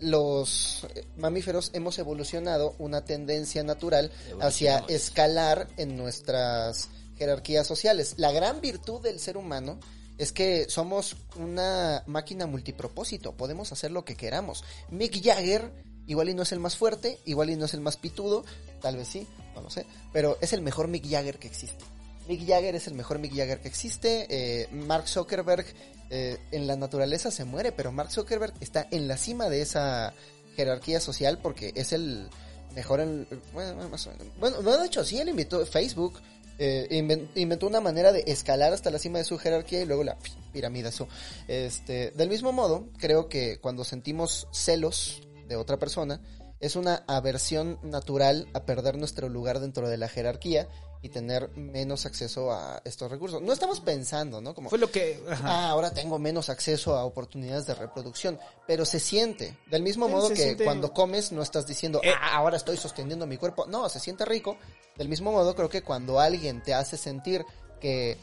los 0.00 0.84
eh, 0.96 1.04
mamíferos 1.16 1.70
hemos 1.74 1.96
evolucionado 2.00 2.74
una 2.80 3.04
tendencia 3.04 3.62
natural 3.62 4.10
hacia 4.40 4.78
escalar 4.88 5.68
en 5.76 5.96
nuestras 5.96 6.88
jerarquías 7.22 7.68
sociales. 7.68 8.14
La 8.16 8.32
gran 8.32 8.60
virtud 8.60 9.00
del 9.00 9.20
ser 9.20 9.36
humano 9.36 9.78
es 10.18 10.32
que 10.32 10.68
somos 10.68 11.16
una 11.36 12.02
máquina 12.06 12.46
multipropósito, 12.46 13.32
podemos 13.32 13.70
hacer 13.70 13.92
lo 13.92 14.04
que 14.04 14.16
queramos. 14.16 14.64
Mick 14.90 15.22
Jagger 15.22 15.70
igual 16.08 16.28
y 16.28 16.34
no 16.34 16.42
es 16.42 16.50
el 16.50 16.58
más 16.58 16.76
fuerte, 16.76 17.20
igual 17.24 17.50
y 17.50 17.56
no 17.56 17.66
es 17.66 17.74
el 17.74 17.80
más 17.80 17.96
pitudo, 17.96 18.44
tal 18.80 18.96
vez 18.96 19.06
sí, 19.06 19.28
no 19.54 19.62
lo 19.62 19.70
sé, 19.70 19.86
pero 20.12 20.36
es 20.40 20.52
el 20.52 20.60
mejor 20.62 20.88
Mick 20.88 21.08
Jagger 21.08 21.38
que 21.38 21.46
existe. 21.46 21.84
Mick 22.28 22.44
Jagger 22.44 22.74
es 22.74 22.88
el 22.88 22.94
mejor 22.94 23.20
Mick 23.20 23.32
Jagger 23.36 23.60
que 23.60 23.68
existe. 23.68 24.26
eh, 24.28 24.68
Mark 24.72 25.08
Zuckerberg 25.08 25.64
eh, 26.10 26.38
en 26.50 26.66
la 26.66 26.74
naturaleza 26.74 27.30
se 27.30 27.44
muere, 27.44 27.70
pero 27.70 27.92
Mark 27.92 28.10
Zuckerberg 28.10 28.54
está 28.60 28.88
en 28.90 29.06
la 29.06 29.16
cima 29.16 29.48
de 29.48 29.62
esa 29.62 30.12
jerarquía 30.56 30.98
social 30.98 31.38
porque 31.38 31.72
es 31.76 31.92
el 31.92 32.28
mejor 32.74 33.00
en... 33.00 33.26
Bueno, 33.52 33.88
más 33.88 34.06
o 34.06 34.62
de 34.62 34.86
hecho, 34.86 35.04
sí, 35.04 35.18
él 35.18 35.28
invitó 35.28 35.64
Facebook. 35.66 36.20
Eh, 36.58 36.86
inven- 36.90 37.28
inventó 37.34 37.66
una 37.66 37.80
manera 37.80 38.12
de 38.12 38.24
escalar 38.26 38.72
hasta 38.72 38.90
la 38.90 38.98
cima 38.98 39.18
de 39.18 39.24
su 39.24 39.38
jerarquía 39.38 39.82
y 39.82 39.86
luego 39.86 40.04
la 40.04 40.18
piramidazó. 40.52 41.08
Este, 41.48 42.10
del 42.12 42.28
mismo 42.28 42.52
modo, 42.52 42.88
creo 42.98 43.28
que 43.28 43.58
cuando 43.60 43.84
sentimos 43.84 44.48
celos 44.52 45.22
de 45.48 45.56
otra 45.56 45.78
persona, 45.78 46.20
es 46.60 46.76
una 46.76 47.02
aversión 47.08 47.78
natural 47.82 48.48
a 48.54 48.64
perder 48.64 48.96
nuestro 48.96 49.28
lugar 49.28 49.58
dentro 49.60 49.88
de 49.88 49.96
la 49.96 50.08
jerarquía 50.08 50.68
y 51.04 51.08
tener 51.08 51.50
menos 51.56 52.06
acceso 52.06 52.52
a 52.52 52.80
estos 52.84 53.10
recursos. 53.10 53.42
No 53.42 53.52
estamos 53.52 53.80
pensando, 53.80 54.40
¿no? 54.40 54.54
Como, 54.54 54.70
Fue 54.70 54.78
lo 54.78 54.88
que... 54.90 55.20
ajá. 55.28 55.44
ah, 55.48 55.68
ahora 55.70 55.90
tengo 55.92 56.18
menos 56.20 56.48
acceso 56.48 56.94
a 56.96 57.04
oportunidades 57.04 57.66
de 57.66 57.74
reproducción, 57.74 58.38
pero 58.68 58.84
se 58.84 59.00
siente. 59.00 59.58
Del 59.68 59.82
mismo 59.82 60.06
Sí, 60.06 60.12
modo 60.12 60.28
que 60.28 60.36
siente- 60.36 60.64
cuando 60.64 60.92
comes 60.92 61.32
no 61.32 61.42
estás 61.42 61.66
diciendo, 61.66 62.00
Eh. 62.04 62.12
ah, 62.20 62.36
ahora 62.36 62.56
estoy 62.56 62.76
sosteniendo 62.76 63.26
mi 63.26 63.36
cuerpo. 63.36 63.66
No, 63.66 63.88
se 63.88 63.98
siente 63.98 64.24
rico. 64.24 64.56
Del 64.96 65.08
mismo 65.08 65.32
modo 65.32 65.54
creo 65.56 65.68
que 65.68 65.82
cuando 65.82 66.20
alguien 66.20 66.62
te 66.62 66.72
hace 66.72 66.96
sentir 66.96 67.44
que 67.80 68.16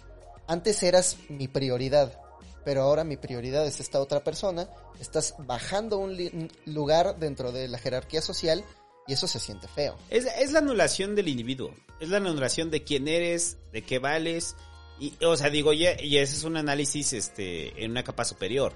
antes 0.48 0.82
eras 0.82 1.18
mi 1.28 1.48
prioridad, 1.50 2.18
pero 2.64 2.84
ahora 2.84 3.04
mi 3.04 3.18
prioridad 3.18 3.66
es 3.68 3.80
esta 3.82 4.00
otra 4.00 4.24
persona, 4.24 4.70
estás 5.02 5.36
bajando 5.40 5.98
un 5.98 6.50
lugar 6.66 7.18
dentro 7.20 7.52
de 7.52 7.68
la 7.68 7.78
jerarquía 7.78 8.22
social 8.22 8.64
y 9.06 9.14
eso 9.14 9.28
se 9.28 9.40
siente 9.40 9.68
feo. 9.68 9.96
Es, 10.10 10.26
es 10.26 10.52
la 10.54 10.60
anulación 10.60 11.14
del 11.16 11.28
individuo. 11.28 11.74
Es 12.00 12.10
la 12.10 12.18
anulación 12.18 12.72
de 12.72 12.84
quién 12.84 13.08
eres, 13.08 13.58
de 13.72 13.82
qué 13.82 14.00
vales. 14.00 14.56
Y, 15.00 15.14
o 15.24 15.36
sea, 15.36 15.50
digo, 15.50 15.74
y, 15.74 15.86
y 15.86 16.18
ese 16.18 16.36
es 16.36 16.44
un 16.44 16.58
análisis 16.58 17.14
este, 17.14 17.84
en 17.84 17.92
una 17.92 18.04
capa 18.04 18.26
superior. 18.26 18.76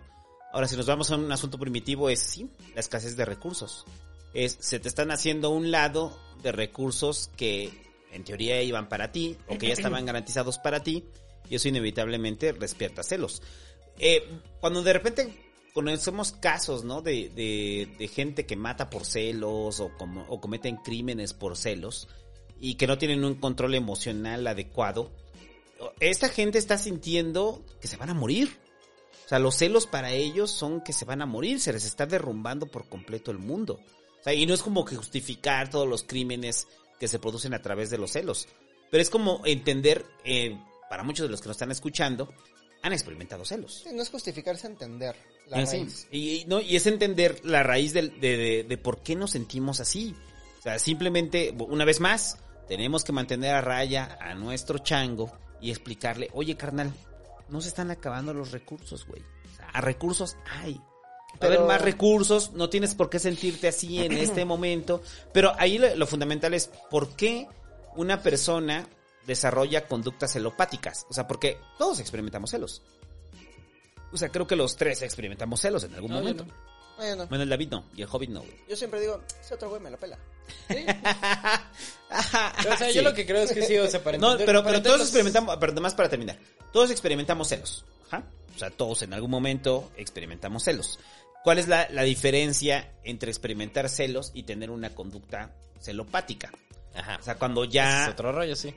Ahora, 0.51 0.67
si 0.67 0.77
nos 0.77 0.85
vamos 0.85 1.09
a 1.11 1.15
un 1.15 1.31
asunto 1.31 1.57
primitivo, 1.57 2.09
es 2.09 2.19
sí, 2.19 2.49
la 2.75 2.79
escasez 2.79 3.15
de 3.15 3.25
recursos. 3.25 3.85
Es, 4.33 4.57
se 4.59 4.79
te 4.79 4.87
están 4.87 5.11
haciendo 5.11 5.49
un 5.49 5.71
lado 5.71 6.17
de 6.41 6.51
recursos 6.51 7.29
que 7.35 7.71
en 8.11 8.23
teoría 8.23 8.61
iban 8.61 8.89
para 8.89 9.11
ti, 9.11 9.37
o 9.47 9.57
que 9.57 9.67
ya 9.67 9.73
estaban 9.73 10.05
garantizados 10.05 10.59
para 10.59 10.83
ti, 10.83 11.03
y 11.49 11.55
eso 11.55 11.67
inevitablemente 11.67 12.53
despierta 12.53 13.01
celos. 13.03 13.41
Eh, 13.97 14.23
cuando 14.59 14.83
de 14.83 14.93
repente 14.93 15.33
conocemos 15.73 16.31
casos, 16.31 16.83
¿no? 16.83 17.01
De, 17.01 17.29
de, 17.29 17.89
de 17.97 18.07
gente 18.07 18.45
que 18.45 18.55
mata 18.55 18.89
por 18.89 19.05
celos 19.05 19.79
o, 19.79 19.91
como, 19.97 20.23
o 20.29 20.39
cometen 20.39 20.77
crímenes 20.77 21.33
por 21.33 21.57
celos 21.57 22.07
y 22.65 22.75
que 22.75 22.87
no 22.87 22.97
tienen 22.97 23.25
un 23.25 23.35
control 23.35 23.75
emocional 23.75 24.47
adecuado. 24.47 25.11
Esta 25.99 26.29
gente 26.29 26.57
está 26.57 26.77
sintiendo 26.77 27.61
que 27.81 27.89
se 27.89 27.97
van 27.97 28.09
a 28.09 28.13
morir. 28.13 28.57
O 29.25 29.27
sea, 29.29 29.39
los 29.39 29.55
celos 29.55 29.85
para 29.85 30.11
ellos 30.11 30.49
son 30.49 30.81
que 30.81 30.93
se 30.93 31.03
van 31.03 31.21
a 31.21 31.25
morir, 31.25 31.59
se 31.59 31.73
les 31.73 31.83
está 31.83 32.05
derrumbando 32.05 32.65
por 32.67 32.87
completo 32.87 33.31
el 33.31 33.37
mundo. 33.37 33.79
O 34.19 34.23
sea, 34.23 34.33
y 34.33 34.45
no 34.45 34.53
es 34.53 34.61
como 34.63 34.85
que 34.85 34.95
justificar 34.95 35.69
todos 35.69 35.87
los 35.87 36.03
crímenes 36.03 36.67
que 36.99 37.07
se 37.09 37.19
producen 37.19 37.53
a 37.53 37.61
través 37.61 37.89
de 37.89 37.97
los 37.97 38.11
celos. 38.11 38.47
Pero 38.89 39.01
es 39.01 39.09
como 39.09 39.41
entender, 39.45 40.05
eh, 40.23 40.57
para 40.89 41.03
muchos 41.03 41.25
de 41.25 41.31
los 41.31 41.41
que 41.41 41.47
nos 41.49 41.55
están 41.55 41.71
escuchando, 41.71 42.33
han 42.81 42.93
experimentado 42.93 43.43
celos. 43.43 43.83
No 43.93 44.01
es 44.01 44.09
justificarse 44.09 44.67
entender 44.67 45.15
la 45.47 45.57
Ah, 45.59 45.65
sí. 45.65 45.77
raíz. 45.79 46.07
Y, 46.11 46.29
y 46.41 46.45
no, 46.45 46.61
y 46.61 46.77
es 46.77 46.85
entender 46.87 47.41
la 47.43 47.63
raíz 47.63 47.91
de, 47.93 48.07
de- 48.07 48.65
de 48.67 48.77
por 48.77 49.01
qué 49.03 49.15
nos 49.15 49.31
sentimos 49.31 49.79
así. 49.81 50.15
O 50.59 50.61
sea, 50.61 50.79
simplemente, 50.79 51.53
una 51.67 51.83
vez 51.83 51.99
más, 51.99 52.37
tenemos 52.67 53.03
que 53.03 53.11
mantener 53.11 53.55
a 53.55 53.61
raya 53.61 54.17
a 54.21 54.33
nuestro 54.35 54.79
chango 54.79 55.31
y 55.61 55.69
explicarle, 55.71 56.29
oye 56.33 56.55
carnal, 56.57 56.93
no 57.49 57.61
se 57.61 57.67
están 57.69 57.91
acabando 57.91 58.33
los 58.33 58.51
recursos, 58.51 59.05
güey. 59.05 59.21
O 59.21 59.55
sea, 59.55 59.69
a 59.69 59.81
recursos 59.81 60.35
hay. 60.45 60.79
Pero- 61.39 61.55
haber 61.55 61.67
más 61.67 61.81
recursos, 61.81 62.51
no 62.53 62.69
tienes 62.69 62.93
por 62.95 63.09
qué 63.09 63.19
sentirte 63.19 63.67
así 63.67 63.99
en 64.03 64.11
este 64.17 64.45
momento. 64.45 65.01
Pero 65.33 65.53
ahí 65.57 65.77
lo, 65.77 65.95
lo 65.95 66.07
fundamental 66.07 66.53
es 66.53 66.67
por 66.89 67.15
qué 67.15 67.47
una 67.95 68.21
persona 68.21 68.87
desarrolla 69.25 69.87
conductas 69.87 70.33
celopáticas. 70.33 71.05
O 71.09 71.13
sea, 71.13 71.27
porque 71.27 71.57
todos 71.77 71.99
experimentamos 71.99 72.51
celos. 72.51 72.81
O 74.11 74.17
sea, 74.17 74.29
creo 74.29 74.45
que 74.45 74.55
los 74.55 74.75
tres 74.75 75.01
experimentamos 75.01 75.59
celos 75.61 75.83
en 75.85 75.95
algún 75.95 76.11
No, 76.11 76.17
yo 76.17 76.21
momento. 76.21 76.45
no. 76.45 76.53
Bueno, 76.97 77.25
Bueno, 77.27 77.43
el 77.43 77.49
David 77.49 77.69
no, 77.71 77.85
y 77.95 78.03
el 78.03 78.07
Hobbit 78.11 78.29
no, 78.29 78.41
güey. 78.41 78.53
yo 78.69 78.75
siempre 78.75 79.01
digo, 79.01 79.19
ese 79.41 79.55
otro 79.55 79.69
güey 79.69 79.81
me 79.81 79.89
la 79.89 79.97
pela. 79.97 80.19
Sí. 80.69 80.85
O 82.09 82.77
sea, 82.77 82.89
Sí. 82.89 82.93
yo 82.93 83.01
lo 83.01 83.13
que 83.13 83.25
creo 83.25 83.41
es 83.41 83.51
que 83.51 83.63
sí, 83.63 83.75
o 83.77 83.87
sea, 83.87 84.03
para 84.03 84.17
No, 84.19 84.33
entender- 84.33 84.45
pero, 84.45 84.63
para 84.63 84.77
pero 84.77 84.83
todos 84.89 85.01
experimentamos, 85.01 85.57
pero 85.59 85.71
además 85.71 85.95
para 85.95 86.09
terminar, 86.09 86.37
todos 86.71 86.91
experimentamos 86.91 87.47
celos. 87.47 87.85
Ajá. 88.07 88.23
O 88.55 88.59
sea, 88.59 88.69
todos 88.69 89.01
en 89.01 89.13
algún 89.13 89.31
momento 89.31 89.91
experimentamos 89.97 90.63
celos. 90.63 90.99
¿Cuál 91.43 91.57
es 91.57 91.67
la, 91.67 91.87
la 91.89 92.03
diferencia 92.03 92.93
entre 93.03 93.31
experimentar 93.31 93.89
celos 93.89 94.31
y 94.35 94.43
tener 94.43 94.69
una 94.69 94.91
conducta 94.93 95.55
celopática? 95.81 96.51
Ajá. 96.93 97.17
O 97.19 97.23
sea, 97.23 97.35
cuando 97.39 97.63
Es 97.63 97.71
ya, 97.71 98.07
otro 98.11 98.31
rollo, 98.31 98.55
sí. 98.55 98.75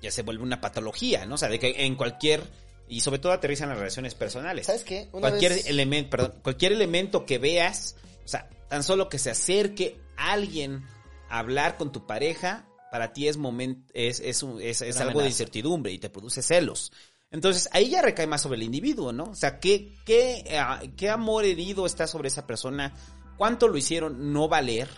ya 0.00 0.10
se 0.10 0.22
vuelve 0.22 0.42
una 0.42 0.60
patología, 0.62 1.26
¿no? 1.26 1.34
O 1.34 1.38
sea, 1.38 1.48
de 1.50 1.58
que 1.58 1.84
en 1.84 1.94
cualquier, 1.94 2.42
y 2.88 3.00
sobre 3.02 3.18
todo 3.18 3.32
aterriza 3.32 3.64
en 3.64 3.70
las 3.70 3.78
relaciones 3.78 4.14
personales. 4.14 4.64
¿Sabes 4.66 4.82
qué? 4.84 5.08
Una 5.12 5.28
cualquier 5.28 5.52
vez- 5.52 5.66
elemento, 5.66 6.08
perdón, 6.10 6.34
cualquier 6.42 6.72
elemento 6.72 7.26
que 7.26 7.36
veas, 7.36 7.96
o 8.24 8.28
sea, 8.28 8.48
tan 8.70 8.82
solo 8.82 9.10
que 9.10 9.18
se 9.18 9.30
acerque 9.30 9.98
alguien 10.16 10.84
hablar 11.28 11.76
con 11.76 11.92
tu 11.92 12.06
pareja, 12.06 12.66
para 12.90 13.12
ti 13.12 13.28
es 13.28 13.36
momento, 13.36 13.90
es, 13.94 14.20
es, 14.20 14.44
es, 14.60 15.00
algo 15.00 15.20
de 15.20 15.28
incertidumbre 15.28 15.92
y 15.92 15.98
te 15.98 16.10
produce 16.10 16.42
celos. 16.42 16.92
Entonces, 17.30 17.68
ahí 17.72 17.88
ya 17.88 18.02
recae 18.02 18.26
más 18.26 18.42
sobre 18.42 18.58
el 18.58 18.62
individuo, 18.62 19.12
¿no? 19.12 19.24
O 19.24 19.34
sea, 19.34 19.58
¿qué, 19.58 19.94
qué, 20.04 20.44
eh, 20.46 20.92
qué 20.96 21.08
amor 21.08 21.46
herido 21.46 21.86
está 21.86 22.06
sobre 22.06 22.28
esa 22.28 22.46
persona? 22.46 22.92
¿Cuánto 23.38 23.68
lo 23.68 23.78
hicieron 23.78 24.32
no 24.34 24.48
valer? 24.48 24.88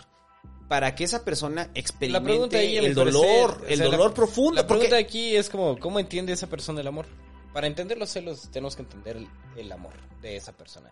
Para 0.67 0.95
que 0.95 1.05
esa 1.05 1.23
persona 1.23 1.69
experimente 1.75 2.77
el 2.79 2.93
dolor, 2.93 3.61
o 3.63 3.67
el 3.67 3.79
la- 3.79 3.85
dolor 3.85 4.13
profundo. 4.13 4.55
La 4.55 4.67
porque- 4.67 4.87
pregunta 4.87 5.07
aquí 5.07 5.35
es 5.35 5.49
como, 5.49 5.79
¿cómo 5.79 5.99
entiende 5.99 6.33
esa 6.33 6.47
persona 6.47 6.81
el 6.81 6.87
amor? 6.87 7.05
Para 7.53 7.67
entender 7.67 7.97
los 7.97 8.09
celos 8.09 8.49
tenemos 8.51 8.75
que 8.75 8.81
entender 8.81 9.15
el, 9.15 9.27
el 9.55 9.71
amor 9.71 9.93
de 10.21 10.35
esa 10.35 10.51
persona. 10.51 10.91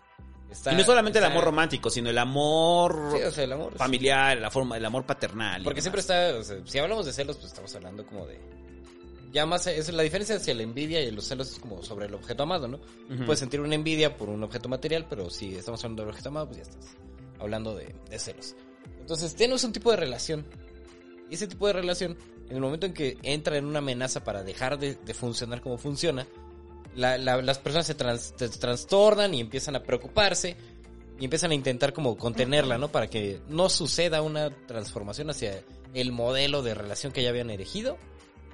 Está- 0.53 0.71
y 0.71 0.75
no 0.77 0.83
solamente 0.83 1.19
el 1.19 1.25
amor 1.25 1.43
romántico, 1.43 1.89
sino 1.89 2.09
el 2.09 2.17
amor 2.17 3.11
Sí, 3.15 3.23
o 3.23 3.31
sea, 3.31 3.43
el 3.43 3.51
amor. 3.53 3.73
familiar, 3.77 4.37
la 4.37 4.49
forma, 4.49 4.77
el 4.77 4.85
amor 4.85 5.05
paternal. 5.05 5.63
Porque 5.63 5.81
siempre 5.81 5.99
está, 6.01 6.35
o 6.37 6.43
sea, 6.43 6.57
si 6.65 6.79
hablamos 6.79 7.05
de 7.05 7.11
celos, 7.13 7.35
pues 7.37 7.47
estamos 7.47 7.73
hablando 7.75 8.05
como 8.05 8.25
de... 8.25 8.39
Ya 9.31 9.45
más, 9.47 9.65
es 9.65 9.91
la 9.91 10.03
diferencia 10.03 10.35
hacia 10.35 10.53
la 10.53 10.61
envidia 10.61 11.01
y 11.01 11.09
los 11.09 11.25
celos 11.27 11.51
es 11.51 11.59
como 11.59 11.81
sobre 11.81 12.05
el 12.05 12.13
objeto 12.13 12.43
amado, 12.43 12.67
¿no? 12.67 12.77
Ujú. 13.09 13.25
Puedes 13.25 13.39
sentir 13.39 13.59
una 13.61 13.73
envidia 13.73 14.15
por 14.15 14.29
un 14.29 14.43
objeto 14.43 14.69
material, 14.69 15.07
pero 15.09 15.29
si 15.31 15.55
estamos 15.55 15.83
hablando 15.83 16.03
del 16.03 16.11
objeto 16.11 16.29
amado, 16.29 16.45
pues 16.47 16.57
ya 16.57 16.63
estás 16.63 16.95
hablando 17.39 17.75
de, 17.75 17.95
de 18.11 18.19
celos. 18.19 18.55
Entonces, 18.99 19.33
tenemos 19.35 19.63
un 19.63 19.73
tipo 19.73 19.89
de 19.89 19.97
relación. 19.97 20.45
Y 21.31 21.33
ese 21.33 21.47
tipo 21.47 21.65
de 21.65 21.73
relación, 21.73 22.15
en 22.47 22.55
el 22.55 22.61
momento 22.61 22.85
en 22.85 22.93
que 22.93 23.17
entra 23.23 23.57
en 23.57 23.65
una 23.65 23.79
amenaza 23.79 24.23
para 24.23 24.43
dejar 24.43 24.77
de, 24.77 24.93
de 24.95 25.13
funcionar 25.15 25.61
como 25.61 25.79
funciona, 25.79 26.27
la- 26.95 27.17
la- 27.17 27.41
las 27.41 27.59
personas 27.59 27.85
se, 27.87 27.95
trans- 27.95 28.33
se 28.35 28.49
trastornan 28.49 29.33
y 29.33 29.39
empiezan 29.41 29.75
a 29.75 29.83
preocuparse 29.83 30.55
y 31.19 31.25
empiezan 31.25 31.51
a 31.51 31.53
intentar 31.55 31.93
como 31.93 32.17
contenerla, 32.17 32.77
¿no? 32.77 32.91
Para 32.91 33.07
que 33.07 33.39
no 33.47 33.69
suceda 33.69 34.21
una 34.21 34.49
transformación 34.67 35.29
hacia 35.29 35.63
el 35.93 36.11
modelo 36.11 36.63
de 36.63 36.73
relación 36.73 37.11
que 37.11 37.21
ya 37.23 37.29
habían 37.29 37.49
erigido 37.49 37.97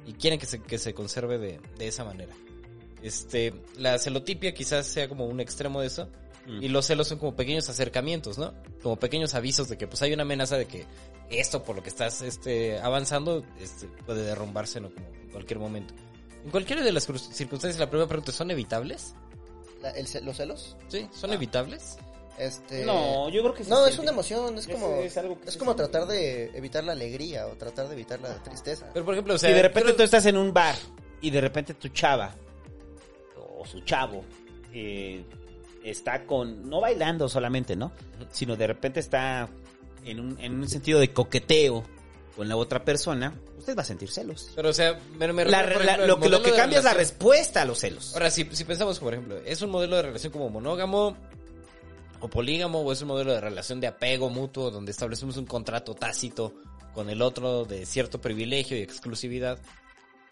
y 0.05 0.13
quieren 0.13 0.39
que 0.39 0.45
se, 0.45 0.61
que 0.61 0.77
se 0.77 0.93
conserve 0.93 1.37
de, 1.37 1.59
de 1.77 1.87
esa 1.87 2.03
manera. 2.03 2.33
Este, 3.01 3.53
la 3.77 3.97
celotipia 3.97 4.53
quizás 4.53 4.85
sea 4.87 5.07
como 5.07 5.25
un 5.25 5.39
extremo 5.39 5.81
de 5.81 5.87
eso. 5.87 6.09
Mm. 6.47 6.63
Y 6.63 6.67
los 6.69 6.85
celos 6.85 7.07
son 7.07 7.17
como 7.19 7.35
pequeños 7.35 7.69
acercamientos, 7.69 8.37
¿no? 8.37 8.53
Como 8.81 8.97
pequeños 8.97 9.35
avisos 9.35 9.69
de 9.69 9.77
que 9.77 9.87
pues 9.87 10.01
hay 10.01 10.13
una 10.13 10.23
amenaza 10.23 10.57
de 10.57 10.65
que 10.65 10.85
esto 11.29 11.63
por 11.63 11.75
lo 11.75 11.83
que 11.83 11.89
estás 11.89 12.21
este, 12.21 12.79
avanzando 12.79 13.43
este, 13.59 13.87
puede 14.05 14.23
derrumbarse 14.23 14.81
¿no? 14.81 14.89
como 14.93 15.05
en 15.07 15.29
cualquier 15.29 15.59
momento. 15.59 15.93
En 16.49 16.51
cualquiera 16.51 16.81
de 16.81 16.91
las 16.91 17.03
circunstancias, 17.03 17.77
la 17.79 17.87
primera 17.91 18.07
pregunta, 18.07 18.31
¿son 18.31 18.49
evitables? 18.49 19.13
La- 19.83 19.91
el 19.91 20.07
¿Los 20.25 20.35
celos? 20.37 20.75
Sí, 20.87 21.07
¿son 21.13 21.29
Ah. 21.29 21.35
evitables? 21.35 21.97
Este... 22.39 22.83
No, 22.85 23.29
yo 23.29 23.43
creo 23.43 23.53
que 23.53 23.63
sí 23.63 23.69
No, 23.69 23.85
es 23.85 23.99
una 23.99 24.09
emoción, 24.09 24.57
es 24.57 24.67
como, 24.67 24.95
es 24.95 25.15
algo 25.19 25.39
que 25.39 25.45
es 25.49 25.53
se 25.53 25.59
como 25.59 25.75
tratar 25.75 26.07
de 26.07 26.45
evitar 26.57 26.83
la 26.83 26.93
alegría 26.93 27.45
o 27.45 27.49
tratar 27.51 27.87
de 27.87 27.93
evitar 27.93 28.19
la 28.19 28.41
tristeza. 28.41 28.89
Pero 28.91 29.05
por 29.05 29.13
ejemplo, 29.13 29.35
o 29.35 29.37
sea, 29.37 29.49
si 29.51 29.55
de 29.55 29.61
repente 29.61 29.83
creo- 29.89 29.95
tú 29.97 30.01
estás 30.01 30.25
en 30.25 30.37
un 30.37 30.51
bar 30.51 30.73
y 31.21 31.29
de 31.29 31.39
repente 31.39 31.75
tu 31.75 31.89
chava 31.89 32.33
o 33.59 33.63
su 33.67 33.81
chavo 33.81 34.23
eh, 34.73 35.23
está 35.83 36.25
con, 36.25 36.67
no 36.67 36.81
bailando 36.81 37.29
solamente, 37.29 37.75
¿no? 37.75 37.91
Sino 38.31 38.55
de 38.55 38.65
repente 38.65 38.99
está 39.01 39.47
en 40.03 40.19
un, 40.19 40.39
en 40.39 40.55
un 40.55 40.67
sentido 40.67 40.99
de 40.99 41.13
coqueteo 41.13 41.83
con 42.35 42.47
la 42.49 42.55
otra 42.55 42.83
persona, 42.83 43.35
usted 43.59 43.77
va 43.77 43.81
a 43.81 43.85
sentir 43.85 44.09
celos. 44.09 44.49
Pero 44.55 44.69
o 44.69 44.73
sea, 44.73 44.99
me, 45.17 45.31
me 45.31 45.45
La- 45.45 45.61
refiero, 45.63 45.77
por 45.79 45.85
la- 45.85 45.91
ejemplo, 45.93 46.07
lo, 46.29 46.41
que, 46.41 46.49
lo 46.49 46.55
cambia 46.55 46.79
es 46.79 46.83
la 46.85 46.93
respuesta 46.93 47.61
a 47.61 47.65
los 47.65 47.79
celos. 47.79 48.13
Ahora, 48.13 48.31
si, 48.31 48.45
si 48.51 48.63
pensamos, 48.63 48.99
por 48.99 49.13
ejemplo, 49.13 49.38
¿es 49.45 49.61
un 49.61 49.69
modelo 49.69 49.95
de 49.97 50.01
relación 50.03 50.31
como 50.33 50.49
monógamo 50.49 51.15
o 52.21 52.27
polígamo 52.27 52.81
o 52.81 52.91
es 52.91 53.01
un 53.01 53.07
modelo 53.09 53.31
de 53.33 53.39
relación 53.41 53.79
de 53.79 53.88
apego 53.88 54.29
mutuo 54.29 54.71
donde 54.71 54.91
establecemos 54.91 55.38
un 55.38 55.45
contrato 55.45 55.93
tácito 55.93 56.53
con 56.93 57.09
el 57.09 57.21
otro 57.21 57.65
de 57.65 57.85
cierto 57.85 58.19
privilegio 58.19 58.75
y 58.77 58.81
exclusividad? 58.81 59.59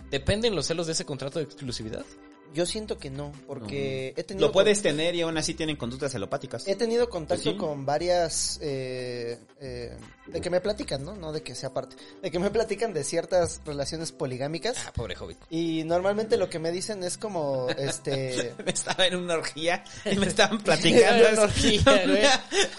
¿Dependen 0.09 0.56
los 0.56 0.65
celos 0.67 0.88
de 0.88 0.93
ese 0.93 1.06
contrato 1.06 1.39
de 1.39 1.45
exclusividad? 1.45 2.06
Yo 2.53 2.66
siento 2.66 2.98
que 2.98 3.09
no, 3.09 3.32
porque 3.45 4.14
he 4.16 4.24
tenido... 4.24 4.48
Lo 4.48 4.51
puedes 4.53 4.82
tener 4.82 5.14
y 5.16 5.22
aún 5.22 5.38
así 5.38 5.53
tienen 5.53 5.76
conductas 5.76 6.11
celopáticas. 6.11 6.67
He 6.67 6.76
tenido 6.76 7.09
contacto 7.09 7.43
Pues 7.43 7.53
sí. 7.56 7.59
con 7.59 7.85
varias 7.85 8.58
eh, 8.64 9.38
eh, 9.61 9.95
de 10.26 10.42
que 10.42 10.50
me 10.50 10.59
platican, 10.59 11.03
¿no? 11.03 11.16
No 11.16 11.32
de 11.32 11.43
que 11.43 11.53
sea 11.53 11.74
parte, 11.74 11.95
de 12.22 12.32
que 12.32 12.40
me 12.40 12.50
platican 12.50 12.93
de 12.93 13.03
ciertas 13.03 13.61
relaciones 13.66 14.11
poligámicas 14.11 14.76
Ah, 14.88 14.92
pobre 14.93 15.16
hobbit. 15.19 15.38
y 15.50 15.84
normalmente 15.84 16.38
lo 16.38 16.50
que 16.50 16.58
me 16.59 16.72
dicen 16.72 17.03
es 17.03 17.17
como 17.17 17.67
este 17.77 18.53
Estaba 18.66 19.06
en 19.08 19.17
una 19.17 19.35
orgía 19.35 19.84
y 20.06 20.16
me 20.16 20.26
estaban 20.27 20.58
platicando. 20.59 21.16
Era 21.26 21.34
una 21.34 21.42
orgía, 21.43 21.82
güey. 21.85 22.22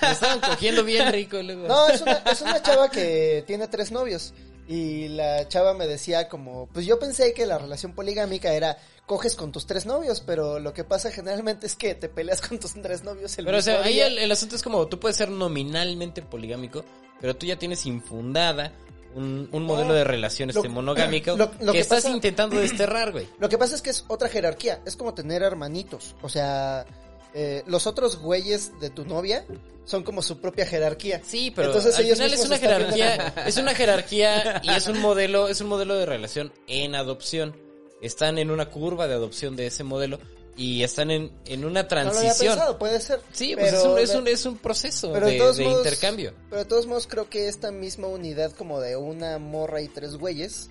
Me 0.03 0.11
estaban 0.11 0.41
cogiendo 0.41 0.83
bien 0.85 1.13
rico 1.13 1.41
luego. 1.43 1.69
No, 1.69 1.89
es 1.89 2.01
una, 2.01 2.15
es 2.15 2.41
una 2.43 2.61
chava 2.63 2.91
que 2.91 3.45
tiene 3.47 3.69
tres 3.69 3.93
novios. 3.93 4.33
Y 4.69 5.09
la 5.09 5.49
chava 5.49 5.73
me 5.73 5.87
decía 5.87 6.29
como, 6.29 6.67
pues 6.75 6.85
yo 6.85 6.99
pensé 6.99 7.33
que 7.33 7.47
la 7.47 7.57
relación 7.57 7.95
poligámica 7.95 8.53
era 8.53 8.77
coges 9.07 9.35
con 9.35 9.51
tus 9.51 9.67
tres 9.67 9.87
novios, 9.87 10.21
pero 10.21 10.59
lo 10.59 10.75
que 10.75 10.85
pasa 10.85 11.11
generalmente 11.11 11.67
es 11.67 11.75
que 11.75 11.95
te 11.95 12.11
peleas 12.11 12.43
con 12.43 12.59
tus 12.61 12.75
tres 12.75 13.03
novios 13.03 13.39
el 13.39 13.47
Pero 13.47 13.57
o 13.59 13.63
sea, 13.63 13.83
ahí 13.83 13.99
el, 14.01 14.19
el 14.19 14.31
asunto 14.31 14.55
es 14.57 14.63
como 14.63 14.87
tú 14.87 15.01
puedes 15.01 15.17
ser 15.17 15.31
nominalmente 15.31 16.21
poligámico, 16.21 16.85
pero 17.19 17.35
tú 17.35 17.47
ya 17.47 17.57
tienes 17.59 17.87
infundada 17.87 18.73
un, 19.15 19.49
un 19.53 19.65
modelo 19.65 19.95
de 19.95 20.05
relación 20.05 20.51
este 20.51 20.69
monogámico 20.69 21.31
lo- 21.39 21.47
lo 21.61 21.73
que, 21.73 21.73
que 21.73 21.79
estás 21.81 22.05
intentando 22.05 22.61
desterrar, 22.61 23.13
güey. 23.13 23.27
Lo 23.39 23.49
que 23.49 23.57
pasa 23.57 23.75
es 23.75 23.81
que 23.81 23.89
es 23.89 24.05
otra 24.09 24.29
jerarquía. 24.29 24.83
Es 24.85 24.97
como 24.97 25.15
tener 25.15 25.43
hermanitos. 25.43 26.15
O 26.21 26.29
sea, 26.29 26.85
eh, 27.35 27.63
los 27.67 27.87
otros 27.87 28.19
güeyes 28.19 28.79
de 28.81 28.91
tu 28.91 29.05
novia 29.05 29.45
son 29.85 30.03
como 30.03 30.23
su 30.23 30.41
propia 30.41 30.67
jerarquía. 30.67 31.21
Sí, 31.25 31.51
pero 31.55 31.69
Entonces 31.69 31.97
al 31.97 32.05
ellos 32.05 32.19
final 32.19 32.35
es 32.35 32.45
una 32.45 32.59
jerarquía, 32.59 33.35
es 33.47 33.57
una 33.57 33.75
jerarquía 33.75 34.61
y 34.65 34.71
es 34.71 34.87
un 34.87 34.99
modelo, 35.01 35.49
es 35.49 35.61
un 35.61 35.69
modelo 35.69 35.97
de 35.97 36.07
relación 36.07 36.53
en 36.67 36.95
adopción. 36.95 37.57
Están 38.03 38.39
en 38.39 38.51
una 38.51 38.71
curva 38.71 39.09
de 39.09 39.15
adopción 39.15 39.57
de 39.57 39.67
ese 39.67 39.83
modelo 39.85 40.19
y 40.57 40.83
están 40.83 41.11
en, 41.11 41.33
en 41.47 41.65
una 41.65 41.83
No 41.85 41.89
lo 41.89 41.97
había 41.97 42.11
transición. 42.11 42.55
pensado, 42.55 42.79
puede 42.79 43.01
ser. 43.01 43.21
sí, 43.33 43.55
pues 43.57 43.71
pero 43.73 43.79
es, 43.79 43.85
un, 43.85 43.99
es, 43.99 44.15
un, 44.21 44.29
es 44.29 44.47
un 44.47 44.59
proceso 44.59 45.13
pero 45.13 45.27
de, 45.27 45.39
modos- 45.39 45.59
intercambio. 45.61 46.33
Pero 46.51 46.63
de 46.63 46.69
todos 46.69 46.87
modos 46.87 47.07
creo 47.07 47.29
que 47.31 47.49
esta 47.49 47.71
misma 47.73 48.09
unidad 48.09 48.53
como 48.53 48.81
de 48.81 48.97
una 48.97 49.39
morra 49.39 49.81
y 49.81 49.89
tres 49.89 50.17
güeyes, 50.17 50.69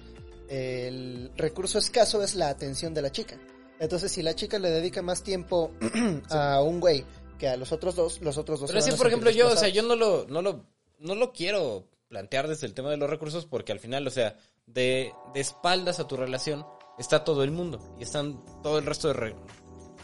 el 0.49 1.31
recurso 1.35 1.79
escaso 1.79 2.23
es 2.23 2.35
la 2.35 2.49
atención 2.49 2.93
de 2.93 3.01
la 3.01 3.11
chica. 3.11 3.37
Entonces 3.80 4.11
si 4.11 4.22
la 4.23 4.33
chica 4.35 4.59
le 4.59 4.69
dedica 4.69 5.01
más 5.01 5.23
tiempo 5.23 5.72
a 6.30 6.61
un 6.61 6.80
güey 6.80 7.06
que 7.38 7.47
a 7.47 7.57
los 7.57 7.72
otros 7.72 7.95
dos, 7.95 8.19
los 8.22 8.38
otros 8.38 8.59
dos 8.59 8.69
Pero 8.72 8.81
se 8.81 8.85
sí, 8.85 8.91
van 8.91 8.95
a 8.95 8.97
por 8.97 9.07
ejemplo, 9.07 9.30
yo, 9.31 9.47
o 9.51 9.56
sea, 9.56 9.69
yo 9.69 9.83
no 9.83 9.95
lo, 9.95 10.25
no 10.27 10.41
lo, 10.41 10.65
no 10.99 11.14
lo 11.15 11.31
quiero 11.33 11.85
plantear 12.07 12.47
desde 12.47 12.65
el 12.67 12.73
tema 12.73 12.89
de 12.89 12.97
los 12.97 13.09
recursos 13.09 13.45
porque 13.45 13.72
al 13.72 13.80
final, 13.80 14.07
o 14.07 14.09
sea, 14.09 14.35
de, 14.65 15.11
de 15.33 15.39
espaldas 15.39 15.99
a 15.99 16.07
tu 16.07 16.17
relación 16.17 16.65
está 16.97 17.23
todo 17.23 17.43
el 17.43 17.51
mundo 17.51 17.95
y 17.99 18.03
están 18.03 18.43
todo 18.64 18.80
el 18.80 18.85
resto 18.85 19.09
de 19.09 19.14
re- 19.14 19.35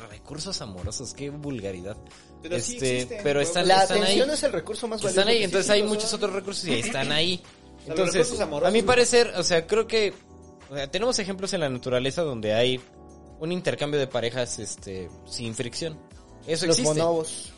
recursos 0.10 0.62
amorosos, 0.62 1.14
qué 1.14 1.30
vulgaridad. 1.30 1.98
Pero 2.42 2.60
sí 2.60 2.74
Este, 2.76 2.96
existen, 2.96 3.20
pero 3.24 3.42
están, 3.42 3.68
La 3.68 3.84
están 3.84 3.98
ahí. 3.98 4.04
atención 4.04 4.30
es 4.32 4.44
el 4.44 4.52
recurso 4.52 4.88
más 4.88 5.02
valioso. 5.02 5.20
Están 5.20 5.34
ahí, 5.34 5.44
entonces 5.44 5.70
hay 5.72 5.84
muchos 5.84 6.14
otros 6.14 6.34
recursos 6.34 6.66
y 6.66 6.74
están 6.74 7.12
ahí. 7.12 7.42
los 7.88 7.98
Entonces, 8.00 8.40
a 8.40 8.72
mi 8.72 8.82
parecer, 8.84 9.34
o 9.38 9.44
sea, 9.44 9.66
creo 9.66 9.88
que 9.88 10.14
o 10.70 10.76
sea, 10.76 10.90
tenemos 10.92 11.18
ejemplos 11.20 11.54
en 11.54 11.62
la 11.62 11.70
naturaleza 11.70 12.22
donde 12.22 12.54
hay 12.54 12.80
un 13.44 13.52
intercambio 13.52 14.00
de 14.00 14.08
parejas 14.08 14.58
este 14.60 15.10
sin 15.26 15.54
fricción. 15.54 15.98
Eso 16.48 16.66
Los 16.66 16.80
existe. 16.80 17.02
bonobos. 17.02 17.52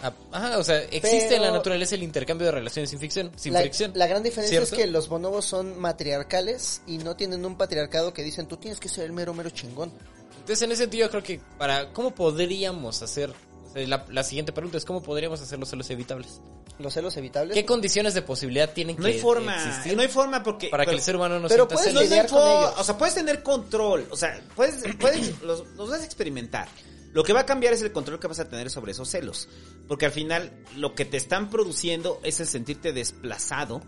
Ah, 0.00 0.12
Ajá, 0.32 0.58
o 0.58 0.64
sea, 0.64 0.78
existe 0.82 1.26
Pero- 1.28 1.36
en 1.36 1.42
la 1.42 1.50
naturaleza 1.52 1.94
el 1.94 2.02
intercambio 2.02 2.46
de 2.46 2.52
relaciones 2.52 2.90
sin 2.90 2.98
fricción, 2.98 3.30
sin 3.36 3.52
la, 3.52 3.60
fricción. 3.60 3.92
la 3.94 4.06
gran 4.06 4.22
diferencia 4.22 4.58
¿Cierto? 4.58 4.74
es 4.74 4.80
que 4.82 4.90
los 4.90 5.08
bonobos 5.08 5.44
son 5.44 5.78
matriarcales 5.80 6.82
y 6.86 6.98
no 6.98 7.14
tienen 7.16 7.44
un 7.46 7.56
patriarcado 7.56 8.12
que 8.12 8.22
dicen 8.22 8.46
tú 8.46 8.56
tienes 8.56 8.78
que 8.80 8.88
ser 8.88 9.04
el 9.04 9.12
mero 9.12 9.32
mero 9.32 9.50
chingón. 9.50 9.92
Entonces, 10.40 10.62
en 10.62 10.72
ese 10.72 10.82
sentido, 10.82 11.06
yo 11.06 11.10
creo 11.10 11.22
que 11.22 11.40
para 11.56 11.92
cómo 11.92 12.10
podríamos 12.12 13.00
hacer 13.02 13.32
la, 13.74 14.04
la 14.10 14.22
siguiente 14.24 14.52
pregunta 14.52 14.78
es 14.78 14.84
cómo 14.84 15.02
podríamos 15.02 15.40
hacer 15.40 15.58
los 15.58 15.68
celos 15.70 15.88
evitables. 15.90 16.40
Los 16.78 16.94
celos 16.94 17.16
evitables. 17.16 17.54
¿Qué 17.54 17.64
condiciones 17.64 18.14
de 18.14 18.22
posibilidad 18.22 18.72
tienen 18.72 18.96
No 18.96 19.02
que 19.02 19.08
hay 19.12 19.18
forma, 19.18 19.54
existir 19.54 19.94
no 19.96 20.02
hay 20.02 20.08
forma 20.08 20.42
porque... 20.42 20.68
para 20.68 20.84
que 20.86 20.92
el 20.92 21.00
ser 21.00 21.16
humano 21.16 21.38
no 21.38 21.48
pero 21.48 21.68
sienta 21.68 21.74
puedes 21.76 21.94
lidiar 22.10 22.28
con 22.28 22.38
ellos. 22.42 22.74
O 22.78 22.84
sea, 22.84 22.98
puedes 22.98 23.14
tener 23.14 23.42
control. 23.42 24.06
O 24.10 24.16
sea, 24.16 24.40
puedes, 24.56 24.82
puedes 24.98 25.40
los, 25.42 25.66
los 25.76 25.90
vas 25.90 26.00
a 26.00 26.04
experimentar. 26.04 26.68
Lo 27.12 27.22
que 27.24 27.32
va 27.34 27.40
a 27.40 27.46
cambiar 27.46 27.74
es 27.74 27.82
el 27.82 27.92
control 27.92 28.18
que 28.18 28.26
vas 28.26 28.40
a 28.40 28.48
tener 28.48 28.70
sobre 28.70 28.92
esos 28.92 29.08
celos. 29.10 29.48
Porque 29.86 30.06
al 30.06 30.12
final 30.12 30.50
lo 30.76 30.94
que 30.94 31.04
te 31.04 31.18
están 31.18 31.50
produciendo 31.50 32.20
es 32.24 32.40
el 32.40 32.46
sentirte 32.46 32.92
desplazado. 32.92 33.82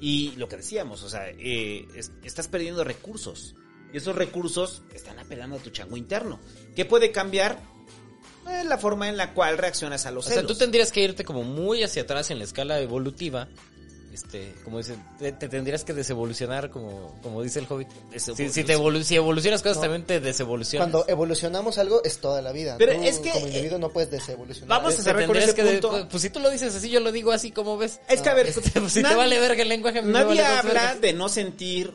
Y 0.00 0.30
lo 0.36 0.48
que 0.48 0.56
decíamos, 0.56 1.02
o 1.02 1.08
sea, 1.10 1.28
eh, 1.28 1.86
es- 1.94 2.12
estás 2.24 2.48
perdiendo 2.48 2.82
recursos. 2.82 3.54
Y 3.92 3.98
esos 3.98 4.16
recursos 4.16 4.82
están 4.94 5.18
apelando 5.18 5.56
a 5.56 5.58
tu 5.58 5.68
chango 5.68 5.98
interno. 5.98 6.40
¿Qué 6.74 6.86
puede 6.86 7.12
cambiar? 7.12 7.62
La 8.44 8.78
forma 8.78 9.08
en 9.08 9.16
la 9.16 9.34
cual 9.34 9.58
reaccionas 9.58 10.06
a 10.06 10.10
los 10.10 10.24
O 10.26 10.28
sea, 10.28 10.36
celos. 10.38 10.52
tú 10.52 10.58
tendrías 10.58 10.90
que 10.92 11.00
irte 11.02 11.24
como 11.24 11.42
muy 11.42 11.82
hacia 11.82 12.02
atrás 12.02 12.30
en 12.30 12.38
la 12.38 12.44
escala 12.44 12.80
evolutiva. 12.80 13.48
Este, 14.12 14.54
como 14.64 14.76
dice, 14.78 14.94
te, 15.18 15.32
te 15.32 15.48
tendrías 15.48 15.84
que 15.84 15.94
desevolucionar, 15.94 16.70
como, 16.70 17.18
como 17.22 17.42
dice 17.42 17.60
el 17.60 17.66
hobbit. 17.68 17.88
Si, 18.16 18.50
si 18.50 18.62
te 18.64 18.76
evolu- 18.76 19.02
si 19.04 19.16
evolucionas 19.16 19.62
cosas, 19.62 19.76
No. 19.76 19.82
también 19.84 20.04
te 20.04 20.20
desevolucionas. 20.20 20.90
Cuando 20.90 21.08
evolucionamos 21.08 21.78
algo 21.78 22.02
es 22.04 22.18
toda 22.18 22.42
la 22.42 22.52
vida. 22.52 22.76
Pero 22.78 22.92
Tú, 22.94 23.02
es 23.04 23.18
que, 23.20 23.30
como 23.30 23.46
eh, 23.46 23.48
individuo 23.48 23.78
no 23.78 23.88
puedes 23.90 24.10
desevolucionar. 24.10 24.68
vamos 24.68 24.98
a 24.98 25.02
cerrar 25.02 25.26
con 25.26 25.36
ese 25.38 25.54
que 25.54 25.62
de- 25.64 25.72
punto. 25.72 25.90
pues, 25.90 26.04
pues 26.10 26.22
si 26.22 26.28
tú 26.30 26.40
lo 26.40 26.50
dices 26.50 26.74
así, 26.74 26.90
yo 26.90 27.00
lo 27.00 27.10
digo 27.10 27.32
así, 27.32 27.52
como 27.52 27.78
ves? 27.78 28.00
Es 28.08 28.20
que 28.20 28.28
a 28.28 28.34
ver, 28.34 28.46
Este, 28.48 28.80
pues, 28.80 28.92
si 28.92 29.02
te 29.02 29.14
vale 29.14 29.40
verga 29.40 29.62
el 29.62 29.68
lenguaje, 29.70 30.02
Nadie 30.02 30.26
vale 30.26 30.44
habla 30.44 30.94
de 30.96 31.12
no 31.14 31.30
sentir 31.30 31.94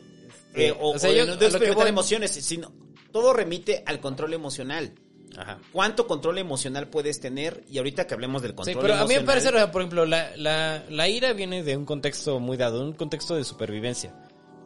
eh, 0.54 0.72
o, 0.72 0.94
O 0.94 0.98
sea, 0.98 1.10
o 1.10 1.12
de 1.12 1.18
yo- 1.18 1.26
no 1.26 1.32
lo 1.34 1.38
que 1.38 1.46
experimentar 1.46 1.86
emociones, 1.86 2.32
sino 2.32 2.72
todo 3.12 3.32
remite 3.32 3.84
al 3.86 4.00
control 4.00 4.34
emocional. 4.34 4.92
Ajá. 5.36 5.58
¿Cuánto 5.72 6.06
control 6.06 6.38
emocional 6.38 6.88
puedes 6.88 7.20
tener? 7.20 7.62
Y 7.70 7.78
ahorita 7.78 8.06
que 8.06 8.14
hablemos 8.14 8.42
del 8.42 8.52
Sí, 8.52 8.56
control 8.56 8.82
pero 8.82 8.94
a 8.94 9.06
mí 9.06 9.14
me 9.14 9.20
parece, 9.22 9.48
o 9.48 9.52
sea, 9.52 9.70
por 9.70 9.82
ejemplo, 9.82 10.06
la, 10.06 10.30
la, 10.36 10.84
la 10.88 11.08
ira 11.08 11.32
viene 11.32 11.62
de 11.62 11.76
un 11.76 11.84
contexto 11.84 12.40
muy 12.40 12.56
dado, 12.56 12.82
un 12.82 12.92
contexto 12.94 13.34
de 13.34 13.44
supervivencia. 13.44 14.14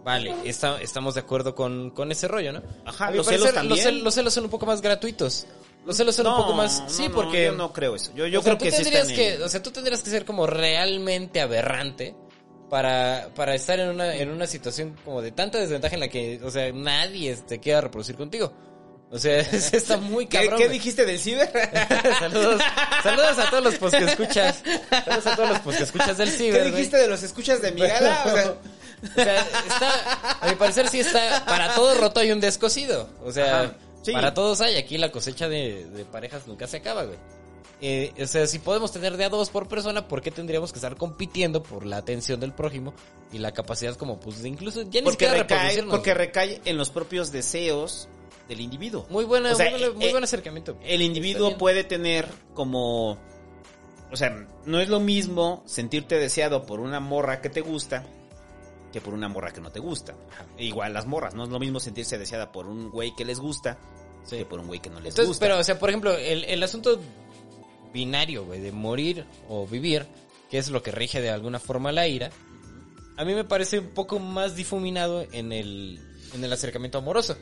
Vale, 0.05 0.35
está, 0.45 0.81
estamos 0.81 1.15
de 1.15 1.21
acuerdo 1.21 1.55
con, 1.55 1.91
con 1.91 2.11
ese 2.11 2.27
rollo, 2.27 2.53
¿no? 2.53 2.63
Ajá, 2.85 3.11
los 3.13 3.27
celos 3.27 3.53
también. 3.53 3.69
Los, 3.77 3.87
cel- 3.87 4.03
los 4.03 4.15
celos 4.15 4.35
son 4.35 4.45
un 4.45 4.51
poco 4.51 4.67
más 4.67 4.81
gratuitos. 4.83 5.47
Los 5.87 5.97
celos 5.97 6.15
son 6.15 6.27
un 6.29 6.37
poco 6.37 6.55
más... 6.55 6.85
Sí, 6.89 7.09
no, 7.09 7.15
porque... 7.15 7.47
yo 7.47 7.53
no 7.53 7.73
creo 7.73 7.95
eso. 7.97 8.13
Yo, 8.15 8.27
yo 8.27 8.41
sea, 8.43 8.57
creo 8.57 8.71
que 8.71 8.77
sí 8.85 9.15
que, 9.15 9.43
o 9.43 9.49
sea, 9.49 9.63
tú 9.63 9.71
tendrías 9.71 10.01
que 10.03 10.11
ser 10.11 10.25
como 10.25 10.47
realmente 10.47 11.41
aberrante 11.41 12.15
para, 12.71 13.31
para 13.35 13.55
estar 13.55 13.79
en 13.79 13.91
una, 13.91 14.15
en 14.17 14.31
una 14.31 14.47
situación 14.47 14.97
como 15.05 15.21
de 15.23 15.33
tanta 15.33 15.59
desventaja 15.59 15.95
en 15.95 16.01
la 16.01 16.09
que, 16.09 16.41
o 16.43 16.51
sea, 16.51 16.73
nadie 16.73 17.37
te 17.37 17.59
quiera 17.61 17.81
reproducir 17.81 18.17
contigo. 18.17 18.53
O 19.13 19.19
sea, 19.19 19.41
es- 19.53 19.73
está 19.75 19.99
muy 19.99 20.27
¿Qué, 20.27 20.39
cabrón. 20.41 20.59
qué 20.59 20.69
dijiste 20.69 21.05
del 21.05 21.19
ciber? 21.21 21.51
saludos, 22.19 22.61
saludos 23.03 23.39
a 23.39 23.51
todos 23.51 23.63
los 23.65 23.75
post 23.77 23.97
que 23.99 24.05
escuchas. 24.05 24.63
Saludos 24.91 25.27
a 25.27 25.37
todos 25.37 25.49
los 25.51 25.59
post 25.61 25.79
que 25.79 25.85
escuchas 25.85 26.17
del 26.19 26.31
¿Qué 26.31 26.37
ciber. 26.37 26.61
güey. 26.63 26.73
dijiste 26.73 26.97
de 26.97 27.09
los 27.09 27.23
escuchas 27.23 27.61
de 27.63 27.73
mi 27.73 27.83
gala? 27.83 28.23
O 28.27 28.31
sea, 28.35 28.55
O 29.03 29.15
sea, 29.15 29.41
está, 29.69 30.39
a 30.41 30.49
mi 30.49 30.55
parecer 30.57 30.89
sí 30.89 31.01
está, 31.01 31.45
para 31.45 31.75
todo 31.75 31.95
roto 31.95 32.21
hay 32.21 32.33
un 32.33 32.41
descosido. 32.41 33.09
O 33.25 33.31
sea, 33.33 33.77
sí. 34.03 34.13
para 34.13 34.33
todos 34.33 34.61
hay. 34.61 34.77
Aquí 34.77 34.97
la 34.97 35.11
cosecha 35.13 35.49
de, 35.49 35.85
de 35.87 36.05
parejas 36.05 36.47
nunca 36.47 36.67
se 36.67 36.79
acaba, 36.79 37.05
güey. 37.05 37.19
Eh, 37.85 38.13
o 38.23 38.27
sea, 38.29 38.47
si 38.47 38.61
podemos 38.61 38.93
tener 38.93 39.17
de 39.17 39.25
a 39.25 39.29
dos 39.29 39.51
por 39.51 39.67
persona, 39.67 40.07
¿por 40.07 40.23
qué 40.23 40.31
tendríamos 40.31 40.73
que 40.73 40.79
estar 40.79 40.97
compitiendo 40.97 41.65
por 41.65 41.85
la 41.85 41.97
atención 41.97 42.39
del 42.39 42.53
prójimo 42.53 42.95
y 43.33 43.39
la 43.39 43.51
capacidad 43.53 43.97
como, 43.97 44.21
pues, 44.21 44.41
de 44.41 44.49
incluso 44.49 44.83
ya 44.83 45.01
ni 45.01 45.07
porque, 45.07 45.25
siquiera 45.27 45.43
recae, 45.43 45.83
porque 45.83 46.15
recae 46.15 46.61
en 46.65 46.79
los 46.79 46.91
propios 46.91 47.33
deseos 47.33 48.09
del 48.49 48.61
individuo. 48.61 49.07
Muy 49.11 49.25
buena, 49.25 49.53
O 49.53 49.55
sea, 49.55 49.71
muy, 49.71 49.81
buena- 49.81 49.95
muy 49.97 50.05
eh, 50.07 50.11
buen 50.13 50.25
acercamiento. 50.25 50.77
El 50.83 51.03
individuo 51.03 51.57
puede 51.59 51.85
tener 51.85 52.29
como... 52.55 53.19
O 54.11 54.17
sea, 54.17 54.47
no 54.67 54.79
es 54.81 54.89
lo 54.91 55.01
mismo 55.01 55.63
sentirte 55.67 56.17
deseado 56.19 56.67
por 56.67 56.81
una 56.81 57.01
morra 57.01 57.41
que 57.41 57.49
te 57.49 57.61
gusta 57.63 58.05
que 58.93 59.01
por 59.01 59.15
una 59.15 59.27
morra 59.27 59.53
que 59.55 59.63
no 59.63 59.71
te 59.73 59.81
gusta. 59.81 60.15
Igual 60.59 60.93
las 60.93 61.07
morras, 61.07 61.35
no 61.35 61.45
es 61.45 61.49
lo 61.49 61.59
mismo 61.59 61.81
sentirse 61.81 62.19
deseada 62.19 62.53
por 62.53 62.67
un 62.67 62.91
güey 62.91 63.15
que 63.17 63.25
les 63.25 63.41
gusta 63.41 63.79
Sí. 64.25 64.37
que 64.37 64.45
por 64.45 64.61
un 64.61 64.67
güey 64.67 64.81
que 64.81 64.91
no 64.91 64.97
les 65.01 65.15
Entonces, 65.15 65.29
gusta. 65.29 65.47
pero, 65.47 65.59
o 65.59 65.65
sea, 65.65 65.79
por 65.79 65.89
ejemplo, 65.89 66.13
el, 66.15 66.45
el 66.45 66.63
asunto 66.63 67.01
binario, 67.93 68.45
güey, 68.45 68.61
de 68.61 68.71
morir 68.71 69.25
o 69.49 69.67
vivir, 69.67 70.07
que 70.51 70.59
es 70.59 70.69
lo 70.71 70.83
que 70.83 70.91
rige 70.91 71.21
de 71.23 71.31
alguna 71.31 71.59
forma 71.59 71.91
la 71.91 72.07
ira, 72.07 72.31
a 73.17 73.25
mí 73.25 73.35
me 73.35 73.45
parece 73.45 73.79
un 73.79 73.89
poco 73.95 74.19
más 74.19 74.57
difuminado 74.57 75.27
en 75.33 75.53
el, 75.53 75.99
en 76.35 76.45
el 76.45 76.53
acercamiento 76.53 76.99
amoroso. 76.99 77.37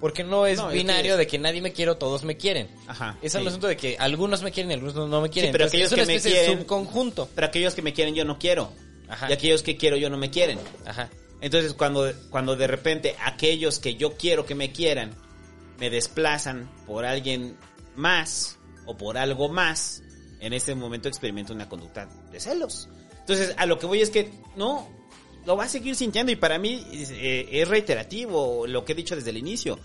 Porque 0.00 0.24
no 0.24 0.46
es 0.46 0.58
No, 0.58 0.68
binario 0.68 1.14
que- 1.14 1.18
de 1.18 1.26
que 1.26 1.38
nadie 1.38 1.62
me 1.62 1.72
quiere 1.72 1.90
o 1.92 1.96
todos 1.96 2.22
me 2.24 2.36
quieren. 2.36 2.68
Ajá. 2.86 3.16
Es 3.22 3.32
sí. 3.32 3.38
el 3.38 3.48
asunto 3.48 3.66
de 3.66 3.76
que 3.76 3.96
algunos 3.98 4.42
me 4.42 4.52
quieren 4.52 4.70
y 4.70 4.74
algunos 4.74 4.94
no, 4.94 5.20
me 5.22 5.30
quieren. 5.30 5.52
pero 5.52 5.64
Entonces, 5.64 5.86
aquellos 5.86 5.92
es 5.92 5.98
una 5.98 6.06
que 6.06 6.12
me 6.12 6.20
quieren- 6.44 6.58
subconjunto. 6.60 7.28
Pero 7.34 7.46
aquellos 7.46 7.74
que 7.74 7.82
me 7.82 7.92
quieren 7.94 8.14
yo 8.14 8.24
no 8.24 8.38
quiero. 8.38 8.72
Ajá. 9.08 9.30
Y 9.30 9.32
aquellos 9.32 9.62
que 9.62 9.76
quiero 9.76 9.96
yo 9.96 10.10
no 10.10 10.18
me 10.18 10.30
quieren. 10.30 10.58
Ajá. 10.84 11.08
Entonces 11.40 11.72
cuando, 11.74 12.12
cuando 12.30 12.56
de 12.56 12.66
repente 12.66 13.14
aquellos 13.24 13.78
que 13.78 13.94
yo 13.94 14.16
quiero 14.16 14.44
que 14.46 14.54
me 14.54 14.72
quieran 14.72 15.14
me 15.78 15.90
desplazan 15.90 16.70
por 16.86 17.04
alguien 17.04 17.56
más 17.94 18.58
o 18.86 18.96
por 18.96 19.16
algo 19.18 19.48
más, 19.48 20.02
en 20.40 20.52
ese 20.52 20.74
momento 20.74 21.08
experimento 21.08 21.52
una 21.52 21.68
conducta 21.68 22.06
de 22.30 22.40
celos. 22.40 22.88
Entonces 23.20 23.54
a 23.56 23.66
lo 23.66 23.78
que 23.78 23.86
voy 23.86 24.00
es 24.00 24.10
que 24.10 24.30
no, 24.56 24.88
lo 25.46 25.56
va 25.56 25.64
a 25.64 25.68
seguir 25.68 25.94
sintiendo 25.96 26.30
y 26.32 26.36
para 26.36 26.58
mí 26.58 26.84
es, 26.92 27.10
eh, 27.10 27.48
es 27.62 27.68
reiterativo 27.68 28.66
lo 28.66 28.84
que 28.84 28.92
he 28.92 28.94
dicho 28.94 29.16
desde 29.16 29.30
el 29.30 29.38
inicio. 29.38 29.78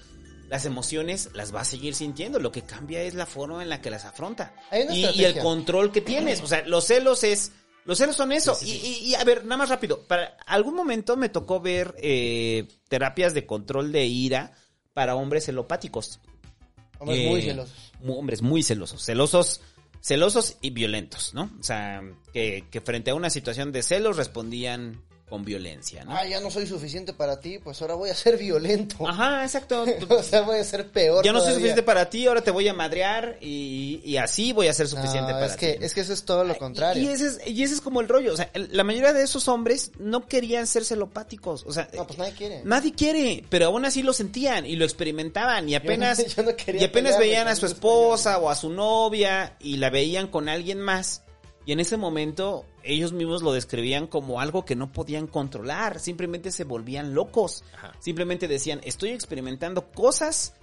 Las 0.50 0.66
emociones 0.66 1.30
las 1.34 1.56
va 1.56 1.62
a 1.62 1.66
seguir 1.66 1.96
sintiendo, 1.96 2.38
lo 2.40 2.52
que 2.52 2.64
cambia 2.64 3.02
es 3.04 3.14
la 3.14 3.26
forma 3.26 3.64
en 3.64 3.70
la 3.70 3.80
que 3.82 3.90
las 3.90 4.04
afronta. 4.04 4.54
Y, 4.92 5.06
y 5.08 5.24
el 5.24 5.38
control 5.40 5.92
que 5.94 6.02
tienes. 6.02 6.42
O 6.42 6.48
sea, 6.48 6.66
los 6.68 6.84
celos 6.86 7.24
es. 7.24 7.54
Los 7.86 7.98
celos 7.98 8.16
son 8.18 8.32
eso. 8.34 8.54
Sí, 8.54 8.66
sí, 8.66 8.72
sí. 8.80 8.88
Y, 8.88 8.90
y- 9.06 9.10
y, 9.12 9.16
a 9.16 9.24
ver, 9.24 9.44
nada 9.46 9.58
más 9.58 9.70
rápido. 9.70 10.06
Para 10.08 10.36
algún 10.46 10.76
momento 10.76 11.16
me 11.16 11.30
tocó 11.30 11.62
ver 11.62 11.96
eh, 12.00 12.68
terapias 12.90 13.34
de 13.34 13.46
control 13.46 13.92
de 13.94 14.06
ira 14.06 14.52
para 14.94 15.16
hombres 15.16 15.46
celopáticos. 15.46 16.20
Hombres 17.00 17.20
Eh, 17.22 17.30
muy 17.30 17.42
celosos. 17.42 17.76
mu- 18.02 18.18
hombres 18.20 18.42
muy 18.42 18.62
celosos. 18.62 19.04
Celosos. 19.06 19.62
Celosos 20.02 20.58
y 20.62 20.72
violentos, 20.72 21.34
¿no? 21.34 21.50
O 21.60 21.64
sea, 21.64 22.02
que, 22.34 22.66
que 22.72 22.82
frente 22.82 23.12
a 23.12 23.16
una 23.16 23.30
situación 23.30 23.72
de 23.72 23.84
celos 23.84 24.18
respondían 24.18 25.00
con 25.32 25.46
violencia, 25.46 26.04
¿no? 26.04 26.12
Ah, 26.12 26.26
ya 26.28 26.42
no 26.42 26.52
soy 26.52 26.68
suficiente 26.68 27.14
para 27.14 27.40
ti, 27.40 27.58
pues 27.58 27.82
ahora 27.82 27.96
voy 27.96 28.10
a 28.10 28.16
ser 28.16 28.38
violento. 28.38 29.08
Ajá, 29.08 29.44
exacto. 29.46 29.86
o 30.10 30.22
sea, 30.22 30.42
voy 30.42 30.60
a 30.60 30.64
ser 30.66 30.92
peor. 30.92 31.24
Ya 31.24 31.32
no 31.32 31.40
soy 31.40 31.54
suficiente 31.54 31.84
para 31.84 32.10
ti, 32.10 32.28
ahora 32.28 32.42
te 32.42 32.52
voy 32.52 32.68
a 32.68 32.74
madrear 32.74 33.38
y, 33.40 34.02
y 34.04 34.18
así 34.18 34.52
voy 34.52 34.68
a 34.68 34.74
ser 34.74 34.90
suficiente 34.90 35.32
No, 35.32 35.40
para 35.40 35.46
es 35.46 35.56
que, 35.56 35.74
ti. 35.74 35.80
¿no? 35.80 35.86
es 35.86 35.94
que 35.94 36.02
eso 36.02 36.12
es 36.12 36.24
todo 36.26 36.44
lo 36.44 36.58
contrario. 36.58 37.02
Y 37.02 37.08
ese, 37.08 37.28
es, 37.28 37.48
y 37.48 37.64
ese 37.64 37.76
es 37.76 37.80
como 37.82 38.02
el 38.02 38.10
rollo. 38.10 38.34
O 38.34 38.36
sea, 38.36 38.52
la 38.54 38.84
mayoría 38.84 39.14
de 39.14 39.24
esos 39.24 39.48
hombres 39.48 39.94
no 40.00 40.28
querían 40.28 40.68
ser 40.68 40.84
celopáticos. 40.84 41.64
O 41.66 41.72
sea, 41.72 41.88
No, 41.96 42.06
pues 42.06 42.20
nadie 42.20 42.34
quiere. 42.34 42.62
nadie 42.66 42.92
quiere, 42.94 43.46
pero 43.50 43.68
aún 43.68 43.86
así 43.86 44.04
lo 44.04 44.12
sentían 44.12 44.66
y 44.66 44.76
lo 44.76 44.84
experimentaban. 44.84 45.70
Y 45.70 45.76
apenas, 45.76 46.36
yo 46.36 46.44
no 46.44 46.52
y 46.78 46.84
apenas 46.84 47.18
veían 47.18 47.48
a 47.48 47.56
su 47.56 47.66
un 47.68 47.72
esposa 47.72 48.38
o 48.40 48.50
a 48.50 48.56
su 48.56 48.70
novia 48.70 49.56
y 49.62 49.78
la 49.78 49.90
veían 49.90 50.28
con 50.28 50.50
alguien 50.50 50.82
más. 50.82 51.24
Y 51.66 51.74
en 51.74 51.80
ese 51.80 51.98
momento 51.98 52.66
ellos 52.84 53.14
mismos 53.14 53.44
lo 53.44 53.54
describían 53.54 54.08
como 54.08 54.40
algo 54.40 54.66
que 54.66 54.76
no 54.76 54.92
podían 54.92 55.28
controlar. 55.28 56.00
Simplemente 56.00 56.52
se 56.52 56.64
volvían 56.64 57.14
locos. 57.14 57.64
Ajá. 57.74 57.94
Simplemente 58.00 58.48
decían, 58.48 58.82
estoy 58.84 59.12
experimentando 59.12 59.92
cosas 59.92 60.54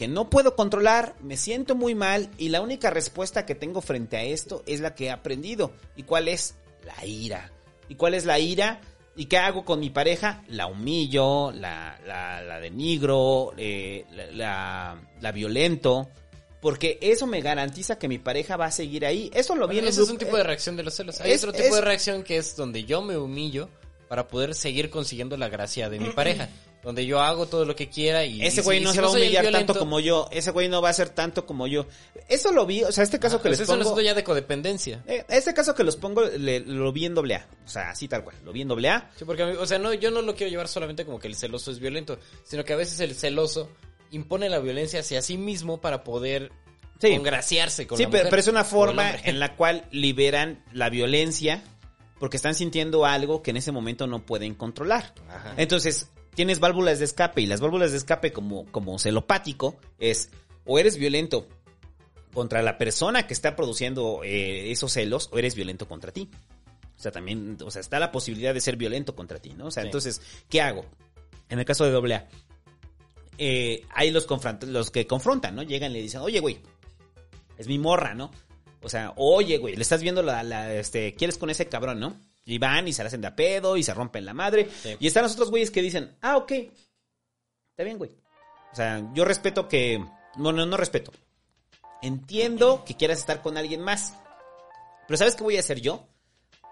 que 0.00 0.08
no 0.08 0.30
puedo 0.30 0.56
controlar, 0.56 1.14
me 1.20 1.36
siento 1.36 1.74
muy 1.74 1.94
mal 1.94 2.30
y 2.38 2.48
la 2.48 2.62
única 2.62 2.88
respuesta 2.88 3.44
que 3.44 3.54
tengo 3.54 3.82
frente 3.82 4.16
a 4.16 4.22
esto 4.22 4.62
es 4.66 4.80
la 4.80 4.94
que 4.94 5.04
he 5.04 5.10
aprendido. 5.10 5.72
¿Y 5.94 6.04
cuál 6.04 6.28
es? 6.28 6.56
La 6.86 7.04
ira. 7.04 7.52
¿Y 7.86 7.96
cuál 7.96 8.14
es 8.14 8.24
la 8.24 8.38
ira? 8.38 8.80
¿Y 9.14 9.26
qué 9.26 9.36
hago 9.36 9.66
con 9.66 9.78
mi 9.78 9.90
pareja? 9.90 10.42
La 10.48 10.68
humillo, 10.68 11.52
la, 11.52 12.00
la, 12.06 12.40
la 12.40 12.60
denigro, 12.60 13.52
eh, 13.58 14.06
la, 14.12 14.30
la, 14.30 15.02
la 15.20 15.32
violento. 15.32 16.08
Porque 16.60 16.98
eso 17.00 17.26
me 17.26 17.40
garantiza 17.40 17.98
que 17.98 18.06
mi 18.08 18.18
pareja 18.18 18.56
va 18.56 18.66
a 18.66 18.70
seguir 18.70 19.06
ahí. 19.06 19.30
Eso 19.34 19.54
lo 19.56 19.66
vi 19.66 19.78
en 19.78 19.84
Bueno, 19.84 19.90
ese 19.90 20.02
es 20.02 20.10
un 20.10 20.18
tipo 20.18 20.36
de 20.36 20.42
reacción 20.42 20.76
de 20.76 20.82
los 20.82 20.94
celos. 20.94 21.20
Hay 21.20 21.32
es- 21.32 21.42
otro 21.42 21.52
tipo 21.52 21.68
es- 21.68 21.74
de 21.74 21.80
reacción 21.80 22.22
que 22.22 22.36
es 22.36 22.54
donde 22.56 22.84
yo 22.84 23.00
me 23.02 23.16
humillo 23.16 23.68
para 24.08 24.28
poder 24.28 24.54
seguir 24.54 24.90
consiguiendo 24.90 25.36
la 25.36 25.48
gracia 25.48 25.88
de 25.88 25.98
mi 26.00 26.10
pareja. 26.10 26.48
Donde 26.82 27.04
yo 27.04 27.20
hago 27.20 27.44
todo 27.46 27.66
lo 27.66 27.76
que 27.76 27.90
quiera 27.90 28.24
y... 28.24 28.40
Ese 28.42 28.62
güey 28.62 28.78
si- 28.78 28.84
no 28.84 28.90
si 28.90 28.96
se 28.96 29.02
va 29.02 29.08
a 29.08 29.10
humillar 29.10 29.42
violento, 29.42 29.74
tanto 29.74 29.78
como 29.78 30.00
yo. 30.00 30.28
Ese 30.32 30.50
güey 30.50 30.68
no 30.70 30.80
va 30.80 30.88
a 30.88 30.92
ser 30.94 31.10
tanto 31.10 31.44
como 31.44 31.66
yo. 31.66 31.86
Eso 32.26 32.52
lo 32.52 32.64
vi, 32.64 32.82
o 32.84 32.90
sea, 32.90 33.04
este 33.04 33.18
caso 33.18 33.36
que 33.36 33.48
pues 33.50 33.58
les 33.60 33.68
eso 33.68 33.76
no 33.76 33.84
pongo... 33.84 34.00
es 34.00 34.06
ya 34.06 34.14
de 34.14 34.24
codependencia. 34.24 35.02
Eh, 35.06 35.22
Este 35.28 35.52
caso 35.52 35.74
que 35.74 35.84
los 35.84 35.96
pongo, 35.96 36.22
le- 36.24 36.60
lo 36.60 36.90
vi 36.90 37.04
en 37.04 37.14
doble 37.14 37.34
A. 37.34 37.46
O 37.66 37.68
sea, 37.68 37.90
así 37.90 38.08
tal 38.08 38.24
cual. 38.24 38.36
Lo 38.46 38.52
vi 38.52 38.62
en 38.62 38.68
doble 38.68 38.88
A. 38.88 39.10
Sí, 39.18 39.26
porque, 39.26 39.42
a 39.42 39.46
mí- 39.46 39.56
o 39.58 39.66
sea, 39.66 39.78
no, 39.78 39.92
yo 39.92 40.10
no 40.10 40.22
lo 40.22 40.34
quiero 40.34 40.50
llevar 40.50 40.68
solamente 40.68 41.04
como 41.04 41.18
que 41.20 41.28
el 41.28 41.36
celoso 41.36 41.70
es 41.70 41.78
violento, 41.80 42.18
sino 42.44 42.64
que 42.64 42.72
a 42.72 42.76
veces 42.76 42.98
el 43.00 43.14
celoso 43.14 43.68
impone 44.10 44.48
la 44.48 44.58
violencia 44.58 45.00
hacia 45.00 45.22
sí 45.22 45.38
mismo 45.38 45.80
para 45.80 46.04
poder 46.04 46.52
Sí. 47.00 47.14
congraciarse 47.16 47.86
con 47.86 47.96
Sí, 47.96 48.04
la 48.04 48.10
pero, 48.10 48.22
mujer 48.24 48.30
pero 48.30 48.40
es 48.40 48.48
una 48.48 48.64
forma 48.64 49.10
en 49.24 49.38
la 49.40 49.56
cual 49.56 49.86
liberan 49.90 50.62
la 50.72 50.90
violencia 50.90 51.62
porque 52.18 52.36
están 52.36 52.54
sintiendo 52.54 53.06
algo 53.06 53.42
que 53.42 53.50
en 53.52 53.56
ese 53.56 53.72
momento 53.72 54.06
no 54.06 54.26
pueden 54.26 54.54
controlar. 54.54 55.14
Ajá. 55.28 55.54
Entonces, 55.56 56.10
tienes 56.34 56.60
válvulas 56.60 56.98
de 56.98 57.06
escape 57.06 57.40
y 57.40 57.46
las 57.46 57.60
válvulas 57.60 57.92
de 57.92 57.96
escape 57.96 58.32
como, 58.32 58.66
como 58.66 58.98
celopático 58.98 59.78
es 59.98 60.28
o 60.66 60.78
eres 60.78 60.98
violento 60.98 61.48
contra 62.34 62.60
la 62.62 62.76
persona 62.76 63.26
que 63.26 63.32
está 63.32 63.56
produciendo 63.56 64.20
eh, 64.22 64.70
esos 64.70 64.92
celos 64.92 65.30
o 65.32 65.38
eres 65.38 65.54
violento 65.54 65.88
contra 65.88 66.12
ti. 66.12 66.28
O 66.98 67.02
sea, 67.02 67.10
también, 67.10 67.56
o 67.64 67.70
sea, 67.70 67.80
está 67.80 67.98
la 67.98 68.12
posibilidad 68.12 68.52
de 68.52 68.60
ser 68.60 68.76
violento 68.76 69.16
contra 69.16 69.38
ti, 69.38 69.54
¿no? 69.54 69.66
O 69.68 69.70
sea, 69.70 69.84
Sí. 69.84 69.86
entonces, 69.88 70.20
¿qué 70.50 70.60
hago? 70.60 70.84
En 71.48 71.58
el 71.58 71.64
caso 71.64 71.86
de 71.86 71.90
doble 71.92 72.14
A, 72.16 72.28
eh, 73.42 73.86
hay 73.94 74.10
los, 74.10 74.26
los 74.66 74.90
que 74.90 75.06
confrontan, 75.06 75.56
¿no? 75.56 75.62
Llegan 75.62 75.92
y 75.92 75.94
le 75.94 76.02
dicen, 76.02 76.20
oye, 76.20 76.40
güey, 76.40 76.60
es 77.56 77.66
mi 77.68 77.78
morra, 77.78 78.12
¿no? 78.12 78.30
O 78.82 78.88
sea, 78.90 79.14
oye, 79.16 79.56
güey, 79.56 79.76
le 79.76 79.82
estás 79.82 80.02
viendo 80.02 80.22
la, 80.22 80.42
la, 80.42 80.74
este, 80.74 81.14
¿quieres 81.14 81.38
con 81.38 81.48
ese 81.48 81.66
cabrón, 81.66 82.00
no? 82.00 82.20
Y 82.44 82.58
van 82.58 82.86
y 82.86 82.92
se 82.92 83.02
la 83.02 83.06
hacen 83.06 83.22
de 83.22 83.28
a 83.28 83.36
pedo 83.36 83.78
y 83.78 83.82
se 83.82 83.94
rompen 83.94 84.26
la 84.26 84.34
madre. 84.34 84.68
Sí. 84.82 84.94
Y 85.00 85.06
están 85.06 85.22
los 85.22 85.32
otros 85.32 85.48
güeyes 85.48 85.70
que 85.70 85.80
dicen, 85.80 86.18
ah, 86.20 86.36
ok, 86.36 86.52
está 86.52 87.82
bien, 87.82 87.96
güey. 87.96 88.10
O 88.72 88.76
sea, 88.76 89.10
yo 89.14 89.24
respeto 89.24 89.68
que, 89.68 90.04
no, 90.36 90.52
no, 90.52 90.66
no 90.66 90.76
respeto. 90.76 91.10
Entiendo 92.02 92.84
que 92.84 92.94
quieras 92.94 93.20
estar 93.20 93.40
con 93.40 93.56
alguien 93.56 93.80
más. 93.80 94.12
Pero 95.08 95.16
¿sabes 95.16 95.34
qué 95.34 95.44
voy 95.44 95.56
a 95.56 95.60
hacer 95.60 95.80
yo? 95.80 96.06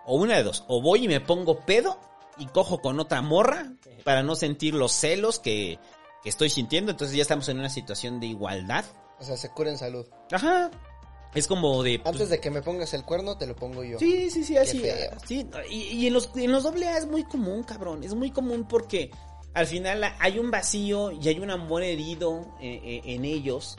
O 0.05 0.17
una 0.17 0.37
de 0.37 0.43
dos, 0.43 0.65
o 0.69 0.83
voy 0.83 1.07
y 1.07 1.09
me 1.09 1.23
pongo 1.23 1.61
pedo 1.61 1.99
y 2.37 2.45
cojo 2.47 2.83
con 2.83 3.01
otra 3.01 3.23
morra 3.23 3.73
para 4.05 4.23
no 4.23 4.37
sentir 4.37 4.75
los 4.75 4.93
celos 4.93 5.39
que, 5.39 5.79
que 6.23 6.29
estoy 6.29 6.51
sintiendo. 6.51 6.91
Entonces 6.91 7.17
ya 7.17 7.23
estamos 7.23 7.49
en 7.49 7.59
una 7.59 7.71
situación 7.71 8.21
de 8.21 8.27
igualdad. 8.27 8.85
O 9.21 9.25
sea, 9.25 9.37
se 9.37 9.51
cura 9.51 9.71
en 9.71 9.79
salud. 9.79 10.07
Ajá. 10.33 10.71
Es 11.35 11.47
como 11.47 11.83
de... 11.83 11.99
pues, 11.99 12.15
Antes 12.15 12.31
de 12.31 12.41
que 12.41 12.51
me 12.51 12.63
pongas 12.63 12.95
el 12.95 13.05
cuerno, 13.05 13.37
te 13.37 13.47
lo 13.47 13.55
pongo 13.55 13.85
yo. 13.85 13.99
Sí, 13.99 14.31
sí, 14.31 14.45
sí, 14.45 14.57
así. 14.57 14.83
Sí, 15.27 15.47
y, 15.71 15.77
y 15.77 16.07
en 16.07 16.15
los 16.15 16.31
en 16.37 16.51
los 16.53 16.63
doble 16.63 16.89
A 16.89 16.97
es 16.99 17.07
muy 17.07 17.25
común, 17.25 17.63
cabrón. 17.65 18.03
Es 18.03 18.15
muy 18.15 18.31
común 18.31 18.67
porque 18.67 19.11
al 19.55 19.67
final 19.67 20.05
hay 20.19 20.39
un 20.39 20.51
vacío 20.51 21.11
y 21.13 21.29
hay 21.29 21.39
un 21.41 21.51
amor 21.51 21.83
herido 21.83 22.55
eh, 22.61 22.81
eh, 22.83 23.01
en 23.05 23.25
ellos 23.25 23.77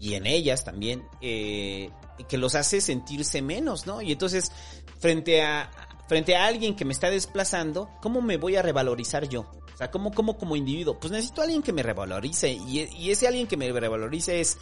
y 0.00 0.14
en 0.14 0.26
ellas 0.26 0.64
también 0.64 1.04
eh, 1.20 1.90
que 2.28 2.38
los 2.38 2.54
hace 2.54 2.80
sentirse 2.80 3.42
menos, 3.42 3.86
¿no? 3.86 4.00
Y 4.00 4.12
entonces 4.12 4.50
frente 4.98 5.42
a 5.42 5.70
frente 6.08 6.34
a 6.34 6.46
alguien 6.46 6.74
que 6.74 6.84
me 6.84 6.92
está 6.92 7.10
desplazando, 7.10 7.90
¿cómo 8.00 8.22
me 8.22 8.38
voy 8.38 8.56
a 8.56 8.62
revalorizar 8.62 9.28
yo? 9.28 9.50
O 9.78 9.80
sea, 9.80 9.92
¿cómo, 9.92 10.12
cómo 10.12 10.36
como 10.36 10.56
individuo? 10.56 10.98
Pues 10.98 11.12
necesito 11.12 11.40
a 11.40 11.44
alguien 11.44 11.62
que 11.62 11.72
me 11.72 11.84
revalorice 11.84 12.50
y, 12.50 12.88
y 12.96 13.12
ese 13.12 13.28
alguien 13.28 13.46
que 13.46 13.56
me 13.56 13.70
revalorice 13.70 14.40
es 14.40 14.58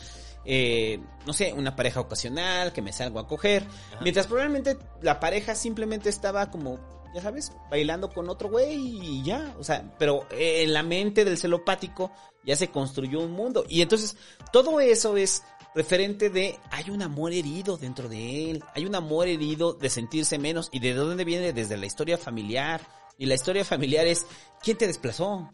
eh, 0.49 1.01
no 1.27 1.33
sé, 1.33 1.53
una 1.53 1.75
pareja 1.75 2.01
ocasional, 2.01 2.73
que 2.73 2.81
me 2.81 2.93
salgo 2.93 3.19
a 3.19 3.27
coger. 3.27 3.67
Mientras 4.01 4.29
probablemente 4.29 4.79
la 5.03 5.19
pareja 5.19 5.57
simplemente 5.57 6.09
estaba 6.09 6.51
como, 6.51 6.79
ya 7.15 7.21
sabes, 7.21 7.53
bailando 7.69 8.11
con 8.11 8.29
otro 8.29 8.49
güey 8.49 8.77
y 8.77 9.23
ya. 9.25 9.57
O 9.59 9.65
sea, 9.65 9.93
pero 9.99 10.27
eh, 10.31 10.63
en 10.63 10.73
la 10.73 10.85
mente 10.85 11.25
del 11.25 11.37
celopático 11.37 12.13
ya 12.45 12.55
se 12.55 12.69
construyó 12.69 13.21
un 13.21 13.33
mundo. 13.33 13.65
Y 13.69 13.83
entonces 13.83 14.17
todo 14.53 14.79
eso 14.81 15.17
es 15.17 15.43
referente 15.75 16.31
de 16.31 16.59
hay 16.71 16.91
un 16.91 17.03
amor 17.03 17.33
herido 17.33 17.77
dentro 17.77 18.09
de 18.09 18.51
él, 18.51 18.65
hay 18.75 18.87
un 18.87 18.95
amor 18.95 19.27
herido 19.27 19.73
de 19.73 19.91
sentirse 19.91 20.39
menos. 20.39 20.69
¿Y 20.71 20.79
de 20.79 20.95
dónde 20.95 21.25
viene? 21.25 21.53
Desde 21.53 21.77
la 21.77 21.87
historia 21.87 22.19
familiar. 22.19 22.81
Y 23.19 23.27
la 23.27 23.35
historia 23.35 23.65
familiar 23.65 24.07
es, 24.07 24.27
¿quién 24.63 24.77
te 24.77 24.87
desplazó? 24.87 25.53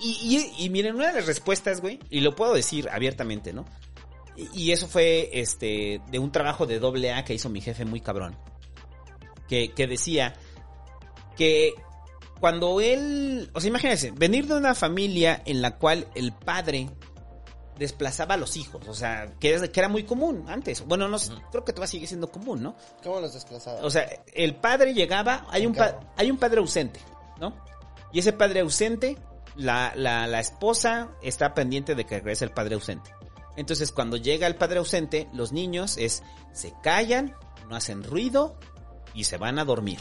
Y, 0.00 0.52
y, 0.58 0.68
miren, 0.70 0.96
una 0.96 1.08
de 1.08 1.14
las 1.14 1.26
respuestas, 1.26 1.80
güey, 1.80 2.00
y 2.10 2.20
lo 2.20 2.34
puedo 2.34 2.54
decir 2.54 2.88
abiertamente, 2.90 3.52
¿no? 3.52 3.64
Y, 4.36 4.48
y 4.64 4.72
eso 4.72 4.88
fue 4.88 5.30
este 5.32 6.00
de 6.10 6.18
un 6.18 6.32
trabajo 6.32 6.66
de 6.66 6.80
doble 6.80 7.12
A 7.12 7.24
que 7.24 7.34
hizo 7.34 7.48
mi 7.48 7.60
jefe 7.60 7.84
muy 7.84 8.00
cabrón. 8.00 8.36
Que, 9.48 9.72
que 9.72 9.86
decía 9.86 10.34
que 11.36 11.74
cuando 12.40 12.80
él, 12.80 13.50
o 13.52 13.60
sea, 13.60 13.68
imagínense, 13.68 14.10
venir 14.10 14.48
de 14.48 14.54
una 14.54 14.74
familia 14.74 15.42
en 15.46 15.62
la 15.62 15.76
cual 15.76 16.08
el 16.16 16.32
padre 16.32 16.90
desplazaba 17.78 18.34
a 18.34 18.36
los 18.36 18.56
hijos, 18.56 18.86
o 18.86 18.94
sea, 18.94 19.32
que, 19.40 19.54
era 19.74 19.88
muy 19.88 20.04
común 20.04 20.44
antes. 20.48 20.84
Bueno, 20.86 21.08
no 21.08 21.18
sé, 21.18 21.32
creo 21.50 21.64
que 21.64 21.72
todavía 21.72 21.90
sigue 21.90 22.06
siendo 22.06 22.30
común, 22.30 22.62
¿no? 22.62 22.76
¿Cómo 23.02 23.20
los 23.20 23.32
desplazaba? 23.34 23.80
O 23.82 23.90
sea, 23.90 24.08
el 24.34 24.56
padre 24.56 24.94
llegaba, 24.94 25.46
hay 25.50 25.66
un, 25.66 25.74
pa- 25.74 25.98
hay 26.16 26.30
un 26.30 26.36
padre 26.38 26.60
ausente, 26.60 27.00
¿no? 27.40 27.54
Y 28.12 28.18
ese 28.18 28.32
padre 28.32 28.60
ausente, 28.60 29.16
la, 29.56 29.92
la, 29.96 30.26
la 30.26 30.40
esposa 30.40 31.10
está 31.22 31.54
pendiente 31.54 31.94
de 31.94 32.04
que 32.04 32.16
regrese 32.16 32.44
el 32.44 32.50
padre 32.52 32.74
ausente. 32.74 33.10
Entonces, 33.56 33.90
cuando 33.92 34.16
llega 34.16 34.46
el 34.46 34.56
padre 34.56 34.78
ausente, 34.78 35.28
los 35.32 35.52
niños 35.52 35.96
es, 35.98 36.22
se 36.52 36.72
callan, 36.82 37.34
no 37.68 37.76
hacen 37.76 38.02
ruido 38.02 38.58
y 39.14 39.24
se 39.24 39.38
van 39.38 39.58
a 39.58 39.64
dormir. 39.64 39.98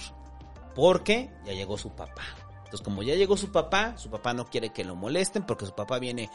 Porque 0.75 1.29
ya 1.45 1.53
llegó 1.53 1.77
su 1.77 1.93
papá. 1.95 2.23
Entonces, 2.59 2.81
como 2.81 3.03
ya 3.03 3.15
llegó 3.15 3.35
su 3.35 3.51
papá, 3.51 3.97
su 3.97 4.09
papá 4.09 4.33
no 4.33 4.45
quiere 4.45 4.69
que 4.71 4.85
lo 4.85 4.95
molesten 4.95 5.45
porque 5.45 5.65
su 5.65 5.75
papá 5.75 5.99
viene 5.99 6.29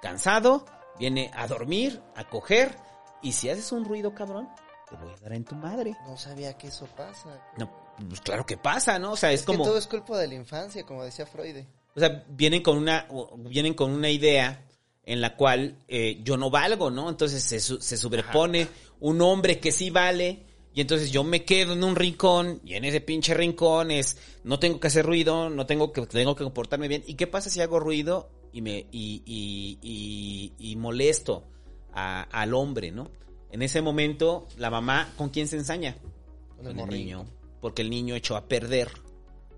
cansado, 0.00 0.64
viene 0.98 1.30
a 1.34 1.46
dormir, 1.46 2.00
a 2.14 2.28
coger. 2.28 2.76
Y 3.22 3.32
si 3.32 3.48
haces 3.48 3.70
un 3.72 3.84
ruido, 3.84 4.14
cabrón, 4.14 4.48
te 4.88 4.96
voy 4.96 5.12
a 5.12 5.16
dar 5.16 5.32
en 5.32 5.44
tu 5.44 5.54
madre. 5.54 5.96
no 6.06 6.16
sabía 6.16 6.56
que 6.56 6.68
eso 6.68 6.86
pasa. 6.96 7.40
No, 7.56 7.70
pues 8.08 8.20
claro 8.20 8.44
que 8.44 8.56
pasa, 8.56 8.98
¿no? 8.98 9.12
O 9.12 9.16
sea, 9.16 9.32
es, 9.32 9.40
Es 9.40 9.46
como, 9.46 9.64
que 9.64 9.68
todo 9.68 9.78
es 9.78 9.86
culpa 9.86 10.18
de 10.18 10.28
la 10.28 10.34
infancia, 10.34 10.84
como 10.84 11.04
decía 11.04 11.26
Freud. 11.26 11.64
o 11.94 12.00
sea, 12.00 12.24
vienen 12.28 12.62
con 12.62 12.78
una, 12.78 13.06
vienen 13.36 13.74
con 13.74 13.92
una 13.92 14.10
idea 14.10 14.66
en 15.04 15.20
la 15.20 15.36
cual 15.36 15.78
eh, 15.88 16.20
yo 16.22 16.36
no 16.36 16.50
valgo, 16.50 16.90
¿no? 16.90 17.08
Entonces 17.08 17.42
se, 17.42 17.60
se 17.60 17.96
sobrepone 17.96 18.68
un 19.00 19.20
hombre 19.20 19.58
que 19.58 19.72
sí 19.72 19.90
vale 19.90 20.46
y 20.74 20.80
entonces 20.80 21.10
yo 21.10 21.22
me 21.22 21.44
quedo 21.44 21.74
en 21.74 21.84
un 21.84 21.96
rincón 21.96 22.60
y 22.64 22.74
en 22.74 22.84
ese 22.84 23.00
pinche 23.00 23.34
rincón 23.34 23.90
es, 23.90 24.16
no 24.42 24.58
tengo 24.58 24.80
que 24.80 24.86
hacer 24.86 25.04
ruido, 25.04 25.50
no 25.50 25.66
tengo 25.66 25.92
que, 25.92 26.06
tengo 26.06 26.34
que 26.34 26.44
comportarme 26.44 26.88
bien. 26.88 27.04
¿Y 27.06 27.14
qué 27.14 27.26
pasa 27.26 27.50
si 27.50 27.60
hago 27.60 27.78
ruido 27.78 28.30
y 28.52 28.62
me, 28.62 28.86
y, 28.92 29.22
y, 29.24 29.78
y, 29.82 30.52
y 30.72 30.76
molesto 30.76 31.44
a- 31.92 32.22
al 32.22 32.54
hombre, 32.54 32.90
¿no? 32.92 33.10
En 33.50 33.62
ese 33.62 33.82
momento, 33.82 34.46
la 34.56 34.70
mamá, 34.70 35.12
¿con 35.16 35.28
quién 35.30 35.46
se 35.48 35.56
ensaña? 35.56 35.96
Con 36.56 36.58
el 36.58 36.62
con 36.64 36.68
el 36.70 36.76
morrillo. 36.76 37.04
niño, 37.18 37.24
porque 37.60 37.82
el 37.82 37.90
niño 37.90 38.14
echó 38.14 38.36
a 38.36 38.46
perder 38.46 38.90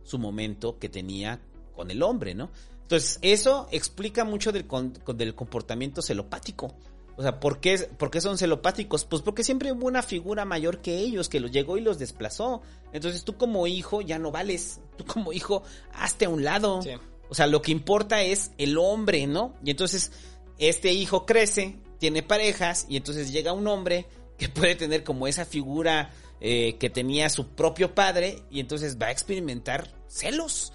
su 0.02 0.18
momento 0.18 0.78
que 0.78 0.88
tenía 0.88 1.40
con 1.74 1.90
el 1.90 2.02
hombre, 2.02 2.34
¿no? 2.34 2.50
Entonces, 2.82 3.18
eso 3.22 3.68
explica 3.70 4.24
mucho 4.24 4.52
del, 4.52 4.66
con- 4.66 4.90
con- 4.90 5.16
del 5.16 5.34
comportamiento 5.34 6.02
celopático. 6.02 6.74
O 7.16 7.22
sea, 7.22 7.38
¿por 7.38 7.60
qué, 7.60 7.78
¿por 7.78 8.10
qué 8.10 8.20
son 8.20 8.36
celopáticos? 8.36 9.04
Pues 9.04 9.22
porque 9.22 9.44
siempre 9.44 9.70
hubo 9.70 9.86
una 9.86 10.02
figura 10.02 10.44
mayor 10.44 10.80
que 10.80 10.98
ellos 10.98 11.28
que 11.28 11.38
los 11.38 11.52
llegó 11.52 11.76
y 11.78 11.80
los 11.80 11.98
desplazó. 12.00 12.60
Entonces 12.92 13.22
tú 13.24 13.36
como 13.36 13.68
hijo 13.68 14.00
ya 14.00 14.18
no 14.18 14.32
vales. 14.32 14.80
tú 14.96 15.04
como 15.04 15.32
hijo, 15.32 15.62
hazte 15.92 16.24
a 16.24 16.28
un 16.28 16.42
lado. 16.42 16.82
Sí. 16.82 16.90
O 17.28 17.34
sea, 17.34 17.46
lo 17.46 17.62
que 17.62 17.72
importa 17.72 18.22
es 18.22 18.52
el 18.58 18.78
hombre, 18.78 19.26
¿no? 19.26 19.54
Y 19.64 19.70
entonces 19.70 20.12
este 20.58 20.92
hijo 20.92 21.26
crece, 21.26 21.78
tiene 21.98 22.22
parejas 22.22 22.86
y 22.88 22.96
entonces 22.96 23.32
llega 23.32 23.52
un 23.52 23.66
hombre 23.66 24.06
que 24.38 24.48
puede 24.48 24.74
tener 24.74 25.04
como 25.04 25.26
esa 25.26 25.44
figura 25.44 26.10
eh, 26.40 26.76
que 26.78 26.90
tenía 26.90 27.28
su 27.28 27.48
propio 27.48 27.94
padre 27.94 28.42
y 28.50 28.60
entonces 28.60 28.98
va 29.00 29.06
a 29.06 29.12
experimentar 29.12 29.90
celos. 30.08 30.72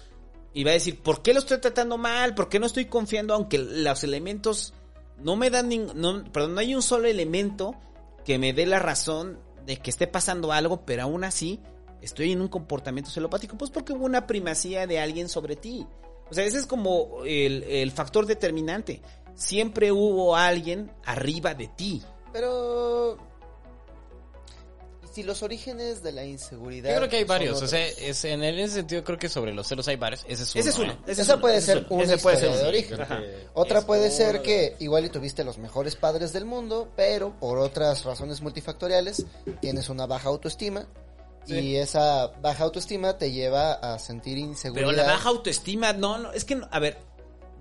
Y 0.52 0.64
va 0.64 0.72
a 0.72 0.74
decir, 0.74 1.00
¿por 1.00 1.22
qué 1.22 1.32
lo 1.32 1.38
estoy 1.38 1.58
tratando 1.58 1.96
mal? 1.96 2.34
¿Por 2.34 2.48
qué 2.48 2.58
no 2.58 2.66
estoy 2.66 2.86
confiando? 2.86 3.34
Aunque 3.34 3.58
los 3.58 4.02
elementos 4.02 4.74
no 5.18 5.36
me 5.36 5.48
dan. 5.48 5.70
No, 5.94 6.24
perdón, 6.32 6.54
no 6.54 6.60
hay 6.60 6.74
un 6.74 6.82
solo 6.82 7.06
elemento 7.06 7.76
que 8.24 8.38
me 8.38 8.52
dé 8.52 8.66
la 8.66 8.80
razón 8.80 9.38
de 9.64 9.76
que 9.76 9.90
esté 9.90 10.08
pasando 10.08 10.50
algo, 10.50 10.84
pero 10.84 11.04
aún 11.04 11.22
así 11.22 11.60
estoy 12.02 12.32
en 12.32 12.40
un 12.40 12.48
comportamiento 12.48 13.12
celopático. 13.12 13.56
Pues 13.56 13.70
porque 13.70 13.92
hubo 13.92 14.06
una 14.06 14.26
primacía 14.26 14.88
de 14.88 14.98
alguien 14.98 15.28
sobre 15.28 15.54
ti. 15.54 15.86
O 16.30 16.34
sea, 16.34 16.44
ese 16.44 16.58
es 16.58 16.66
como 16.66 17.24
el, 17.24 17.64
el 17.64 17.90
factor 17.90 18.26
determinante. 18.26 19.02
Siempre 19.34 19.90
hubo 19.90 20.36
alguien 20.36 20.92
arriba 21.04 21.54
de 21.54 21.68
ti. 21.68 22.02
Pero... 22.32 23.16
¿Y 25.02 25.14
si 25.14 25.22
los 25.24 25.42
orígenes 25.42 26.02
de 26.02 26.12
la 26.12 26.24
inseguridad... 26.24 26.90
Yo 26.90 26.96
creo 26.98 27.08
que 27.08 27.16
hay 27.16 27.24
varios, 27.24 27.60
o 27.60 27.66
sea, 27.66 27.84
es, 27.84 28.24
en 28.24 28.44
ese 28.44 28.74
sentido 28.74 29.02
creo 29.02 29.18
que 29.18 29.28
sobre 29.28 29.52
los 29.52 29.66
celos 29.66 29.88
hay 29.88 29.96
varios. 29.96 30.24
Ese 30.28 30.44
es 30.44 30.54
uno. 30.54 30.60
Ese 30.60 30.70
es 30.70 30.78
uno. 30.78 30.92
¿eh? 30.92 30.96
ese 31.06 31.12
es 31.12 31.18
Esa 31.20 31.34
uno, 31.34 31.40
puede 31.40 31.60
ser 31.60 31.86
uno, 31.88 32.04
una 32.04 32.14
ese 32.14 32.22
puede 32.22 32.36
ser 32.36 32.56
de 32.56 32.68
origen. 32.68 33.00
Ajá. 33.00 33.20
Otra 33.54 33.78
Es 33.80 33.84
puede 33.84 34.06
uno 34.06 34.16
ser 34.16 34.42
que 34.42 34.76
igual 34.78 35.04
y 35.06 35.08
tuviste 35.08 35.42
los 35.42 35.58
mejores 35.58 35.96
padres 35.96 36.32
del 36.32 36.44
mundo, 36.44 36.92
pero 36.94 37.38
por 37.40 37.58
otras 37.58 38.04
razones 38.04 38.40
multifactoriales 38.40 39.26
tienes 39.60 39.88
una 39.88 40.06
baja 40.06 40.28
autoestima 40.28 40.86
y 41.58 41.76
esa 41.76 42.28
baja 42.40 42.64
autoestima 42.64 43.18
te 43.18 43.32
lleva 43.32 43.72
a 43.74 43.98
sentir 43.98 44.38
inseguridad. 44.38 44.88
Pero 44.88 44.96
la 44.96 45.12
baja 45.12 45.28
autoestima, 45.28 45.92
no, 45.92 46.18
no, 46.18 46.32
es 46.32 46.44
que, 46.44 46.54
no- 46.56 46.68
a 46.70 46.78
ver, 46.78 46.98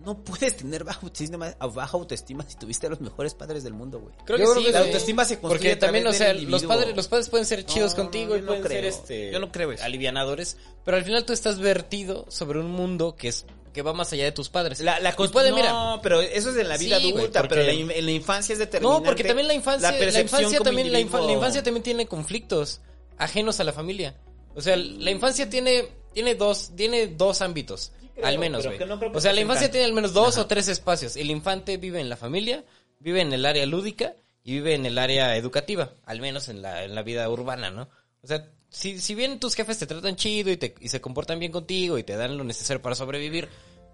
no 0.05 0.23
puedes 0.23 0.55
tener 0.55 0.83
baja 0.85 0.99
autoestima, 1.03 1.53
baja 1.73 1.97
autoestima 1.97 2.45
si 2.47 2.55
tuviste 2.57 2.87
a 2.87 2.89
los 2.89 3.01
mejores 3.01 3.33
padres 3.33 3.63
del 3.63 3.73
mundo, 3.73 3.99
güey. 3.99 4.15
Creo 4.25 4.37
que 4.37 4.43
creo 4.43 4.55
sí, 4.55 4.63
que 4.65 4.71
la 4.71 4.79
autoestima 4.79 5.25
se 5.25 5.39
construye 5.39 5.71
Porque 5.71 5.71
a 5.73 5.79
también, 5.87 6.07
o 6.07 6.13
sea, 6.13 6.33
los 6.33 6.63
padres, 6.63 6.95
los 6.95 7.07
padres 7.09 7.27
pueden 7.29 7.45
ser 7.45 7.65
chidos 7.65 7.91
No, 7.97 8.03
contigo 8.03 8.35
y 8.35 8.39
yo 8.39 8.45
no 8.45 8.47
pueden 8.47 8.63
ser 8.67 8.77
creo. 8.79 8.89
este 8.89 9.31
Yo 9.31 9.39
no 9.39 9.51
creo 9.51 9.71
eso. 9.73 9.83
alivianadores, 9.83 10.55
pero 10.85 10.95
al 10.97 11.03
final 11.03 11.25
tú 11.25 11.33
estás 11.33 11.59
vertido 11.59 12.25
sobre 12.29 12.59
un 12.59 12.71
mundo 12.71 13.15
que 13.15 13.27
es 13.27 13.45
que 13.73 13.83
va 13.83 13.93
más 13.93 14.11
allá 14.13 14.23
de 14.23 14.31
tus 14.31 14.49
padres. 14.49 14.79
La, 14.79 14.99
la 14.99 15.11
Y 15.11 15.27
puede, 15.27 15.51
no, 15.51 15.55
mira, 15.57 15.99
pero 16.01 16.21
eso 16.21 16.49
es 16.49 16.57
en 16.57 16.67
la 16.69 16.75
vida 16.77 16.97
Sí, 16.97 17.11
güey, 17.11 17.23
adulta, 17.25 17.41
porque- 17.41 17.55
pero 17.55 17.67
la 17.67 17.73
in- 17.73 17.91
en 17.91 18.05
la 18.05 18.11
infancia 18.11 18.53
es 18.53 18.59
determinante. 18.59 18.99
No, 18.99 19.05
porque 19.05 19.23
también 19.23 19.47
la 19.47 19.53
infancia, 19.53 19.91
la, 19.91 20.21
infancia 20.21 20.59
también, 20.61 20.91
la, 20.91 20.97
infa- 20.99 21.01
individuo. 21.01 21.27
la 21.27 21.33
infancia 21.33 21.61
también 21.61 21.83
tiene 21.83 22.07
conflictos 22.07 22.81
ajenos 23.19 23.59
a 23.59 23.63
la 23.63 23.71
familia. 23.73 24.15
O 24.55 24.61
sea, 24.61 24.75
la 24.75 25.11
infancia 25.11 25.47
tiene, 25.49 25.85
tiene 26.13 26.33
dos, 26.35 26.71
tiene 26.75 27.07
dos 27.07 27.41
ámbitos, 27.41 27.91
creo, 28.15 28.25
al 28.25 28.39
menos, 28.39 28.65
güey. 28.65 28.79
no 28.79 28.99
O 29.13 29.21
sea, 29.21 29.31
la 29.33 29.41
infancia 29.41 29.69
tiene 29.69 29.85
al 29.85 29.93
menos 29.93 30.13
dos 30.13 30.35
Ajá. 30.35 30.41
o 30.41 30.47
tres 30.47 30.67
espacios. 30.67 31.15
El 31.15 31.29
infante 31.29 31.77
vive 31.77 32.01
en 32.01 32.09
la 32.09 32.17
familia, 32.17 32.65
vive 32.99 33.21
en 33.21 33.31
el 33.31 33.45
área 33.45 33.65
lúdica 33.67 34.15
y 34.43 34.53
vive 34.53 34.73
en 34.73 34.85
el 34.87 34.97
área 34.97 35.35
educativa, 35.37 35.93
al 36.05 36.19
menos 36.19 36.49
en 36.49 36.61
la, 36.63 36.83
en 36.83 36.95
la 36.95 37.03
vida 37.03 37.29
urbana, 37.29 37.69
¿no? 37.69 37.89
O 38.23 38.27
sea, 38.27 38.49
si, 38.69 38.99
si 38.99 39.15
bien 39.15 39.39
tus 39.39 39.55
jefes 39.55 39.77
te 39.77 39.85
tratan 39.87 40.15
chido 40.15 40.51
y, 40.51 40.57
te, 40.57 40.75
y 40.81 40.89
se 40.89 40.99
comportan 41.01 41.39
bien 41.39 41.51
contigo 41.51 41.97
y 41.97 42.03
te 42.03 42.15
dan 42.17 42.37
lo 42.37 42.43
necesario 42.43 42.81
para 42.81 42.95
sobrevivir, 42.95 43.47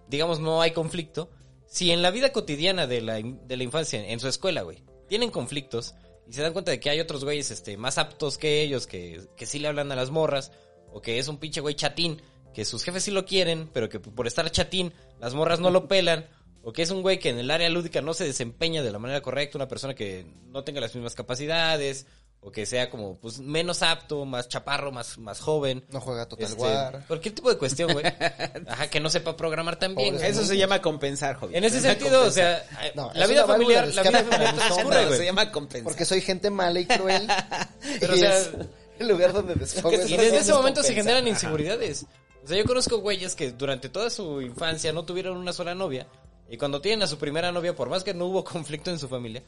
digamos, 0.07 0.39
no 0.39 0.61
hay 0.61 0.71
conflicto. 0.71 1.29
Si 1.67 1.91
en 1.91 2.01
la 2.01 2.11
vida 2.11 2.31
cotidiana 2.31 2.87
de 2.87 3.01
la, 3.01 3.19
in- 3.19 3.45
de 3.47 3.57
la 3.57 3.63
infancia, 3.63 4.07
en 4.07 4.19
su 4.19 4.27
escuela, 4.27 4.61
güey, 4.61 4.83
tienen 5.09 5.29
conflictos 5.31 5.95
y 6.27 6.33
se 6.33 6.41
dan 6.41 6.53
cuenta 6.53 6.71
de 6.71 6.79
que 6.79 6.89
hay 6.89 6.99
otros 6.99 7.23
güeyes 7.23 7.51
este, 7.51 7.77
más 7.77 7.97
aptos 7.97 8.37
que 8.37 8.61
ellos, 8.61 8.87
que, 8.87 9.21
que 9.35 9.45
sí 9.45 9.59
le 9.59 9.67
hablan 9.67 9.91
a 9.91 9.95
las 9.95 10.11
morras, 10.11 10.51
o 10.91 11.01
que 11.01 11.19
es 11.19 11.27
un 11.27 11.37
pinche 11.37 11.61
güey 11.61 11.75
chatín, 11.75 12.21
que 12.53 12.65
sus 12.65 12.83
jefes 12.83 13.03
sí 13.03 13.11
lo 13.11 13.25
quieren, 13.25 13.69
pero 13.73 13.89
que 13.89 13.99
por 13.99 14.27
estar 14.27 14.49
chatín, 14.49 14.93
las 15.19 15.33
morras 15.33 15.59
no 15.59 15.69
lo 15.69 15.87
pelan, 15.89 16.27
o 16.63 16.73
que 16.73 16.81
es 16.81 16.89
un 16.89 17.01
güey 17.01 17.19
que 17.19 17.29
en 17.29 17.37
el 17.37 17.51
área 17.51 17.69
lúdica 17.69 18.01
no 18.01 18.13
se 18.13 18.25
desempeña 18.25 18.81
de 18.81 18.91
la 18.91 18.97
manera 18.97 19.21
correcta, 19.21 19.57
una 19.57 19.67
persona 19.67 19.93
que 19.93 20.25
no 20.47 20.63
tenga 20.63 20.81
las 20.81 20.95
mismas 20.95 21.13
capacidades, 21.13 22.07
o 22.48 22.51
que 22.51 22.67
sea 22.67 22.91
como 22.91 23.17
pues 23.17 23.40
menos 23.40 23.82
apto, 23.82 24.24
más 24.24 24.48
chaparro, 24.48 24.91
más, 24.91 25.17
más 25.17 25.40
joven. 25.40 25.83
No 25.90 25.99
juega 25.99 26.27
Total 26.27 26.45
Este, 26.45 26.61
War. 26.61 27.03
Cualquier 27.07 27.33
tipo 27.33 27.49
de 27.49 27.57
cuestión, 27.57 27.91
güey. 27.91 28.06
Ajá, 28.67 28.88
que 28.88 28.99
no 28.99 29.09
sepa 29.09 29.35
programar 29.35 29.77
tan 29.80 29.95
bien. 29.95 30.15
Eso 30.24 30.45
se 30.45 30.56
llama 30.56 30.80
compensar, 30.80 31.38
joven. 31.38 31.56
En 31.56 31.64
ese 31.64 31.82
sentido, 31.82 32.22
o 32.24 32.30
sea, 32.30 32.64
No, 32.93 33.11
la 33.15 33.25
vida 33.25 33.48
familiar, 33.48 33.88
la 33.88 34.03
vida 34.03 34.24
familiar 34.24 35.07
güey. 35.07 35.17
se 35.17 35.25
llama 35.25 35.51
compensar. 35.51 35.85
Porque 35.85 36.06
soy 36.06 36.22
gente 36.22 36.51
mala 36.51 36.80
y 36.80 36.85
cruel. 36.85 37.27
Pero, 37.99 38.15
y 38.15 38.19
o 38.19 38.22
sea, 38.22 38.38
es 38.38 38.51
el 38.99 39.07
lugar 39.07 39.33
donde 39.33 39.56
desfogo 39.56 39.91
Y 39.93 40.15
desde 40.15 40.38
ese 40.38 40.53
momento 40.53 40.83
se 40.83 40.93
generan 40.93 41.24
Ajá. 41.24 41.30
inseguridades. 41.30 42.06
O 42.43 42.48
sea, 42.48 42.57
yo 42.59 42.65
conozco 42.65 42.99
güeyes 42.99 43.33
que 43.33 43.53
durante 43.53 43.90
toda 43.90 44.11
su 44.11 44.40
infancia 44.40 44.93
no 44.93 45.03
tuvieron 45.03 45.35
una 45.38 45.51
sola 45.51 45.74
novia. 45.74 46.06
Y 46.48 46.57
cuando 46.57 46.80
tienen 46.80 47.01
a 47.01 47.07
su 47.07 47.17
primera 47.17 47.51
novia, 47.51 47.75
por 47.75 47.90
más 47.90 48.03
que 48.03 48.14
no 48.14 48.27
hubo 48.27 48.43
conflicto 48.43 48.91
en 48.91 48.99
su 48.99 49.07
familia, 49.07 49.41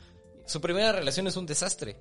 su 0.48 0.60
primera 0.60 0.92
relación 0.94 1.28
es 1.28 1.36
un 1.38 1.46
desastre. 1.46 1.96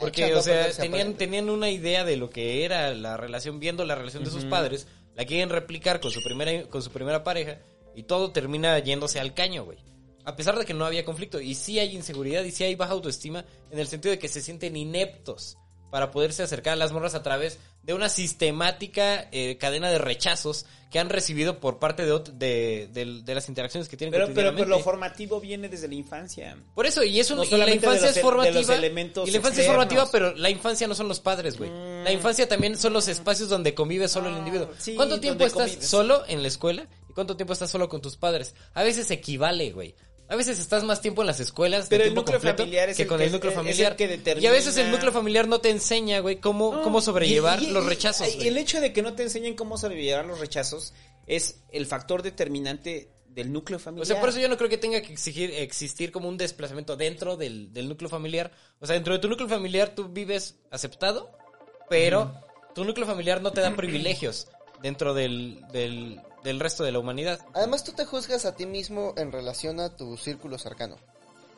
Porque, 0.00 0.22
echando 0.22 0.40
o 0.40 0.42
sea, 0.42 0.70
tenían, 0.72 1.14
tenían 1.14 1.50
una 1.50 1.70
idea 1.70 2.04
de 2.04 2.16
lo 2.16 2.30
que 2.30 2.64
era 2.64 2.94
la 2.94 3.16
relación, 3.16 3.58
viendo 3.58 3.84
la 3.84 3.94
relación 3.94 4.24
de 4.24 4.30
sus 4.30 4.44
padres, 4.44 4.86
la 5.14 5.24
quieren 5.24 5.50
replicar 5.50 6.00
con 6.00 6.10
su 6.10 6.22
primera, 6.22 6.64
con 6.68 6.82
su 6.82 6.90
primera 6.90 7.24
pareja, 7.24 7.58
y 7.94 8.04
todo 8.04 8.30
termina 8.30 8.78
yéndose 8.78 9.18
al 9.18 9.34
caño, 9.34 9.64
güey. 9.64 9.78
A 10.24 10.36
pesar 10.36 10.58
de 10.58 10.64
que 10.64 10.74
no 10.74 10.84
había 10.84 11.04
conflicto, 11.04 11.40
y 11.40 11.54
sí 11.54 11.78
hay 11.78 11.96
inseguridad, 11.96 12.44
y 12.44 12.50
sí 12.50 12.64
hay 12.64 12.74
baja 12.74 12.92
autoestima, 12.92 13.44
en 13.70 13.78
el 13.78 13.86
sentido 13.86 14.12
de 14.12 14.18
que 14.18 14.28
se 14.28 14.42
sienten 14.42 14.76
ineptos 14.76 15.56
para 15.90 16.10
poderse 16.10 16.42
acercar 16.42 16.74
a 16.74 16.76
las 16.76 16.92
morras 16.92 17.14
a 17.14 17.22
través 17.22 17.58
de 17.88 17.94
una 17.94 18.10
sistemática 18.10 19.28
eh, 19.32 19.56
cadena 19.58 19.88
de 19.90 19.96
rechazos 19.96 20.66
que 20.90 20.98
han 20.98 21.08
recibido 21.08 21.58
por 21.58 21.78
parte 21.78 22.04
de, 22.04 22.18
de, 22.34 22.88
de- 22.92 23.22
de 23.22 23.34
las 23.34 23.48
interacciones 23.48 23.88
que 23.88 23.96
tienen 23.96 24.12
Pero, 24.12 24.26
pero, 24.34 24.54
pero 24.54 24.66
lo 24.68 24.78
formativo 24.80 25.40
viene 25.40 25.70
desde 25.70 25.88
la 25.88 25.94
infancia. 25.94 26.54
Por 26.74 26.84
eso, 26.84 27.02
y 27.02 27.18
eso 27.18 27.34
No 27.34 27.44
y 27.44 27.50
la 27.50 27.70
infancia 27.74 28.08
los 28.08 28.10
es 28.10 28.14
de 28.16 28.20
los 28.22 28.30
formativa. 28.30 28.74
elementos 28.76 29.26
y 29.26 29.30
la 29.30 29.36
infancia 29.38 29.62
es 29.62 29.66
formativa, 29.68 30.06
pero 30.12 30.34
la 30.34 30.50
infancia 30.50 30.86
no 30.86 30.94
son 30.94 31.08
los 31.08 31.20
padres, 31.20 31.56
güey. 31.56 31.70
La 32.04 32.12
infancia 32.12 32.46
también 32.46 32.76
son 32.76 32.92
los 32.92 33.08
espacios 33.08 33.48
donde 33.48 33.74
convive 33.74 34.06
solo 34.06 34.28
el 34.28 34.34
Ah, 34.34 34.38
individuo. 34.38 34.68
sí, 34.78 34.94
¿Cuánto 34.94 35.18
tiempo 35.18 35.46
estás 35.46 35.62
convives. 35.68 35.88
solo 35.88 36.24
en 36.28 36.42
la 36.42 36.48
escuela? 36.48 36.86
¿Y 37.08 37.14
cuánto 37.14 37.36
tiempo 37.36 37.54
estás 37.54 37.70
solo 37.70 37.88
con 37.88 38.02
tus 38.02 38.16
padres? 38.18 38.54
A 38.74 38.82
veces 38.82 39.10
equivale, 39.10 39.72
güey. 39.72 39.94
A 40.28 40.36
veces 40.36 40.58
estás 40.58 40.84
más 40.84 41.00
tiempo 41.00 41.22
en 41.22 41.26
las 41.26 41.40
escuelas 41.40 41.86
Pero 41.88 42.04
el 42.04 42.10
tiempo 42.10 42.20
núcleo 42.20 42.36
completo 42.38 42.62
familiar 42.64 42.88
es 42.90 42.96
que 42.96 43.02
el 43.04 43.08
con 43.08 43.18
que- 43.18 43.24
el 43.24 43.32
núcleo 43.32 43.50
el 43.50 43.56
familiar. 43.56 43.96
que 43.96 44.08
determina- 44.08 44.44
Y 44.44 44.46
a 44.46 44.52
veces 44.52 44.76
el 44.76 44.90
núcleo 44.90 45.10
familiar 45.12 45.48
no 45.48 45.60
te 45.60 45.70
enseña, 45.70 46.20
güey, 46.20 46.36
cómo, 46.36 46.74
No, 46.76 46.82
cómo 46.82 47.00
sobrellevar 47.00 47.62
y- 47.62 47.66
y- 47.68 47.70
los 47.70 47.86
rechazos, 47.86 48.28
y 48.28 48.36
güey. 48.36 48.48
El 48.48 48.58
hecho 48.58 48.80
de 48.80 48.92
que 48.92 49.00
no 49.02 49.14
te 49.14 49.22
enseñen 49.22 49.54
cómo 49.54 49.78
sobrellevar 49.78 50.26
los 50.26 50.38
rechazos 50.38 50.92
es 51.26 51.60
el 51.70 51.86
factor 51.86 52.22
determinante 52.22 53.10
del 53.28 53.52
núcleo 53.52 53.78
familiar. 53.78 54.02
O 54.02 54.06
sea, 54.06 54.20
por 54.20 54.28
eso 54.30 54.40
yo 54.40 54.48
no 54.48 54.56
creo 54.56 54.68
que 54.68 54.78
tenga 54.78 55.00
que 55.00 55.12
exigir, 55.12 55.50
existir 55.54 56.10
como 56.12 56.28
un 56.28 56.36
desplazamiento 56.36 56.96
dentro 56.96 57.36
del, 57.36 57.72
del 57.72 57.88
núcleo 57.88 58.10
familiar. 58.10 58.50
O 58.80 58.86
sea, 58.86 58.94
dentro 58.94 59.12
de 59.14 59.20
tu 59.20 59.28
núcleo 59.28 59.48
familiar 59.48 59.94
tú 59.94 60.08
vives 60.08 60.56
aceptado, 60.70 61.30
pero 61.88 62.34
tu 62.74 62.84
núcleo 62.84 63.06
familiar 63.06 63.40
no 63.40 63.52
te 63.52 63.60
da 63.60 63.74
privilegios 63.76 64.48
dentro 64.82 65.14
del, 65.14 65.60
del, 65.72 66.20
del 66.48 66.60
resto 66.60 66.82
de 66.82 66.92
la 66.92 66.98
humanidad. 66.98 67.40
Además, 67.52 67.84
tú 67.84 67.92
te 67.92 68.06
juzgas 68.06 68.46
a 68.46 68.56
ti 68.56 68.64
mismo 68.64 69.12
en 69.16 69.32
relación 69.32 69.80
a 69.80 69.94
tu 69.94 70.16
círculo 70.16 70.58
cercano. 70.58 70.96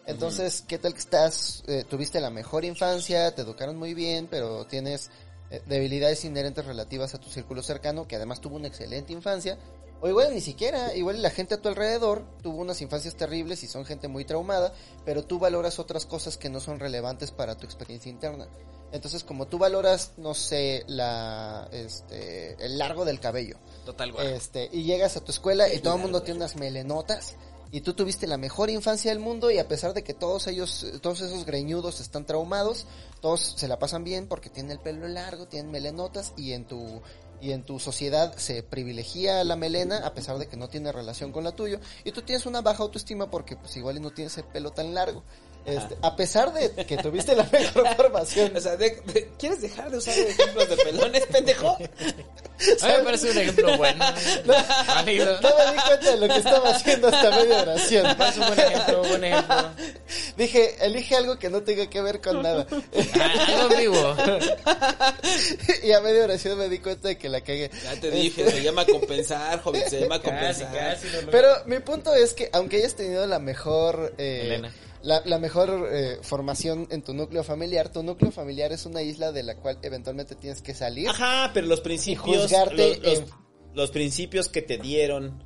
Entonces, 0.05 0.65
¿qué 0.67 0.79
tal 0.79 0.95
que 0.95 0.99
estás? 0.99 1.63
eh, 1.69 1.85
tuviste 1.89 2.21
la 2.21 2.31
mejor 2.31 2.65
infancia, 2.65 3.33
te 3.33 3.43
educaron 3.43 3.77
muy 3.77 3.95
bien, 3.95 4.27
pero 4.29 4.67
tienes 4.67 5.11
eh, 5.51 5.63
debilidades 5.67 6.25
inherentes 6.25 6.65
relativas 6.65 7.15
a 7.15 7.19
tu 7.19 7.31
círculo 7.31 7.63
cercano, 7.63 8.09
que 8.09 8.17
además 8.17 8.41
tuvo 8.41 8.57
una 8.57 8.67
excelente 8.67 9.13
infancia. 9.13 9.59
O 10.01 10.09
igual 10.09 10.35
ni 10.35 10.41
siquiera, 10.41 10.97
igual 10.97 11.23
la 11.23 11.31
gente 11.31 11.55
a 11.55 11.61
tu 11.61 11.69
alrededor 11.69 12.25
tuvo 12.43 12.59
unas 12.59 12.81
infancias 12.81 13.15
terribles 13.15 13.63
y 13.63 13.69
son 13.69 13.85
gente 13.85 14.09
muy 14.09 14.25
traumada, 14.25 14.73
pero 15.05 15.23
tú 15.23 15.39
valoras 15.39 15.79
otras 15.79 16.05
cosas 16.05 16.37
que 16.37 16.49
no 16.49 16.59
son 16.59 16.81
relevantes 16.81 17.31
para 17.31 17.57
tu 17.57 17.65
experiencia 17.65 18.11
interna. 18.11 18.49
Entonces, 18.93 19.23
como 19.23 19.47
tú 19.47 19.59
valoras, 19.59 20.13
no 20.17 20.35
sé, 20.35 20.85
la, 20.89 21.69
este, 21.71 22.57
el 22.65 22.77
largo 22.79 23.05
del 23.05 23.21
cabello, 23.21 23.57
Total, 23.85 24.13
güey. 24.13 24.35
este, 24.35 24.69
y 24.73 24.85
llegas 24.85 25.17
a 25.17 25.25
tu 25.25 25.33
escuela 25.33 25.73
y 25.73 25.81
todo 25.81 25.97
el 25.97 26.03
mundo 26.03 26.23
tiene 26.23 26.39
unas 26.39 26.57
melenotas. 26.57 27.37
Y 27.73 27.83
tú 27.83 27.95
tuviste 27.95 28.27
la 28.27 28.37
mejor 28.37 28.69
infancia 28.69 29.13
del 29.13 29.21
mundo 29.21 29.49
y 29.51 29.59
a 29.59 29.69
pesar 29.69 29.95
de 29.95 30.03
que 30.03 30.13
todos 30.13 30.49
ellos, 30.49 30.85
todos 31.01 31.21
esos 31.21 31.47
greñudos 31.47 32.01
están 32.01 32.27
traumados, 32.27 32.87
todos 33.21 33.55
se 33.57 33.69
la 33.69 33.79
pasan 33.79 34.03
bien 34.03 34.27
porque 34.27 34.51
tienen 34.51 34.73
el 34.73 34.81
pelo 34.81 35.07
largo, 35.07 35.47
tienen 35.47 35.71
melenotas 35.71 36.33
y 36.37 36.53
en 36.53 36.65
tu 36.65 37.01
y 37.41 37.53
en 37.53 37.63
tu 37.63 37.79
sociedad 37.79 38.37
se 38.37 38.63
privilegia 38.63 39.43
la 39.45 39.57
melena 39.57 40.05
a 40.05 40.13
pesar 40.13 40.39
de 40.39 40.47
que 40.47 40.57
no 40.57 40.69
tiene 40.69 40.93
relación 40.93 41.33
con 41.33 41.43
la 41.45 41.53
tuya 41.53 41.81
y 42.05 42.13
tú 42.13 42.23
tienes 42.23 42.45
una 42.45 42.61
baja 42.61 42.83
autoestima 42.83 43.31
porque 43.31 43.57
pues 43.57 43.77
igual 43.77 43.97
y 43.97 44.01
no 44.01 44.11
tienes 44.11 44.37
el 44.37 44.45
pelo 44.45 44.73
tan 44.73 44.93
largo. 44.93 45.23
Este, 45.67 45.97
a 46.03 46.17
pesar 46.17 46.53
de 46.53 46.71
que 46.87 46.97
tuviste 46.97 47.37
la 47.37 47.45
mejor 47.53 47.87
formación. 47.97 48.57
O 48.57 48.61
sea, 48.61 48.77
de- 48.77 49.01
de- 49.13 49.31
¿quieres 49.39 49.61
dejar 49.61 49.91
de 49.91 49.99
usar 49.99 50.19
ejemplos 50.19 50.69
de 50.69 50.77
pelones, 50.77 51.27
pendejo? 51.27 51.77
A 52.83 52.87
mí 52.89 52.93
me 52.99 53.05
parece 53.05 53.31
un 53.31 53.39
ejemplo 53.39 53.77
bueno. 53.79 54.05
No 54.45 55.03
me 55.05 55.13
di 55.13 55.19
cuenta 55.19 56.11
de 56.11 56.17
lo 56.19 56.29
que 56.29 56.37
estaba 56.41 56.71
haciendo 56.71 57.09
hasta 57.09 57.31
media 57.31 57.63
oración. 57.63 58.07
Es 58.07 58.37
un 58.37 58.47
buen 58.47 58.59
ejemplo, 58.61 59.03
buen 59.05 59.25
ejemplo. 59.25 59.71
Dije, 60.37 60.77
elige 60.85 61.17
algo 61.17 61.39
que 61.39 61.49
no 61.49 61.63
tenga 61.63 61.89
que 61.89 62.03
ver 62.03 62.21
con 62.21 62.43
nada. 62.43 62.67
Ah, 63.19 63.69
vivo. 63.79 64.15
y 65.83 65.93
a 65.93 66.01
media 66.01 66.25
oración 66.25 66.59
me 66.59 66.69
di 66.69 66.79
cuenta 66.81 67.09
de 67.09 67.17
que 67.19 67.29
la 67.31 67.41
cagué. 67.41 67.71
Ya 67.85 67.99
te 68.01 68.11
dije, 68.11 68.51
se 68.51 68.63
llama 68.63 68.85
compensar, 68.85 69.63
joven, 69.63 69.83
se 69.89 70.01
llama 70.01 70.21
compensar. 70.21 70.71
casi. 70.73 71.07
Pero 71.31 71.49
mi 71.67 71.79
punto 71.81 72.15
es 72.15 72.35
que 72.35 72.51
aunque 72.53 72.77
hayas 72.79 72.95
tenido 72.95 73.27
la 73.27 73.39
mejor 73.39 74.15
eh, 74.19 74.43
Elena. 74.45 74.73
La, 75.03 75.23
la 75.25 75.39
mejor 75.39 75.89
eh, 75.93 76.19
formación 76.23 76.87
en 76.91 77.03
tu 77.03 77.15
núcleo 77.15 77.43
familiar, 77.45 77.91
tu 77.93 78.03
núcleo 78.03 78.31
familiar 78.31 78.73
es 78.73 78.87
una 78.87 79.03
isla 79.03 79.33
de 79.33 79.43
la 79.43 79.57
cual 79.57 79.79
eventualmente 79.83 80.35
tienes 80.35 80.63
que 80.63 80.75
salir. 80.75 81.09
Ajá, 81.09 81.51
pero 81.55 81.67
los 81.67 81.81
principios. 81.81 82.51
Los, 82.51 82.73
los- 83.03 83.19
en- 83.19 83.27
los 83.75 83.91
principios 83.93 84.49
que 84.49 84.63
te 84.63 84.79
dieron 84.79 85.45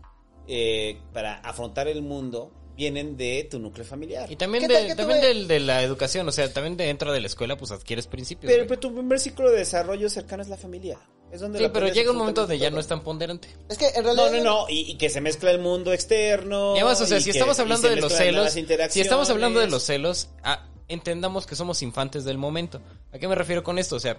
eh, 0.49 0.99
para 1.12 1.34
afrontar 1.41 1.89
el 1.89 2.02
mundo 2.02 2.52
vienen 2.77 3.17
de 3.17 3.47
tu 3.51 3.59
núcleo 3.59 3.85
familiar. 3.85 4.28
¿Qué 4.28 4.36
Pero, 4.36 4.57
Y 4.57 4.59
también, 4.59 4.89
de, 4.89 4.94
también 4.94 5.20
del- 5.20 5.49
de, 5.49 5.61
la 5.61 5.83
educación, 5.83 6.28
o 6.28 6.33
sea, 6.33 6.53
también 6.53 6.77
dentro 6.77 7.12
de 7.12 7.20
la 7.20 7.27
escuela, 7.27 7.57
pues 7.57 7.70
adquieres 7.70 8.07
principios. 8.07 8.53
pero, 8.53 8.67
güey. 8.67 8.78
tu 8.81 8.93
primer 8.93 9.19
ciclo 9.20 9.51
de 9.51 9.59
desarrollo 9.59 10.09
cercano 10.09 10.43
es 10.43 10.49
la 10.49 10.57
familia. 10.57 10.99
Es 11.33 11.41
donde 11.41 11.59
sí, 11.59 11.67
pero 11.73 11.89
llega 11.89 12.12
un 12.12 12.17
momento 12.19 12.43
donde 12.43 12.59
ya 12.59 12.70
no 12.70 12.78
es 12.78 12.86
tan 12.86 13.03
ponderante. 13.03 13.49
Es 13.69 13.77
que 13.77 13.89
en 13.89 14.05
realidad. 14.05 14.31
No, 14.31 14.36
no, 14.39 14.44
no, 14.44 14.67
y, 14.69 14.93
y 14.93 14.97
que 14.97 15.11
se 15.11 15.20
mezcla 15.20 15.51
el 15.51 15.59
mundo 15.59 15.93
externo. 15.93 16.75
Y 16.77 16.78
además, 16.78 17.01
o 17.01 17.07
sea, 17.07 17.19
si 17.19 17.25
que- 17.25 17.31
estamos 17.39 17.59
hablando 17.59 17.89
se 17.89 17.94
de 17.94 18.01
los 18.01 18.12
celos, 18.12 18.53
si 18.91 19.01
estamos 19.01 19.31
hablando 19.31 19.59
de 19.61 19.67
los 19.69 19.83
celos, 19.83 20.28
ah, 20.44 20.69
entendamos 20.86 21.47
que 21.47 21.57
somos 21.57 21.83
infantes 21.83 22.25
del 22.25 22.39
momento. 22.39 22.81
¿A 23.12 23.19
qué 23.19 23.27
me 23.27 23.35
refiero 23.35 23.65
con 23.65 23.78
esto? 23.78 23.97
O 23.97 24.01
sea, 24.01 24.17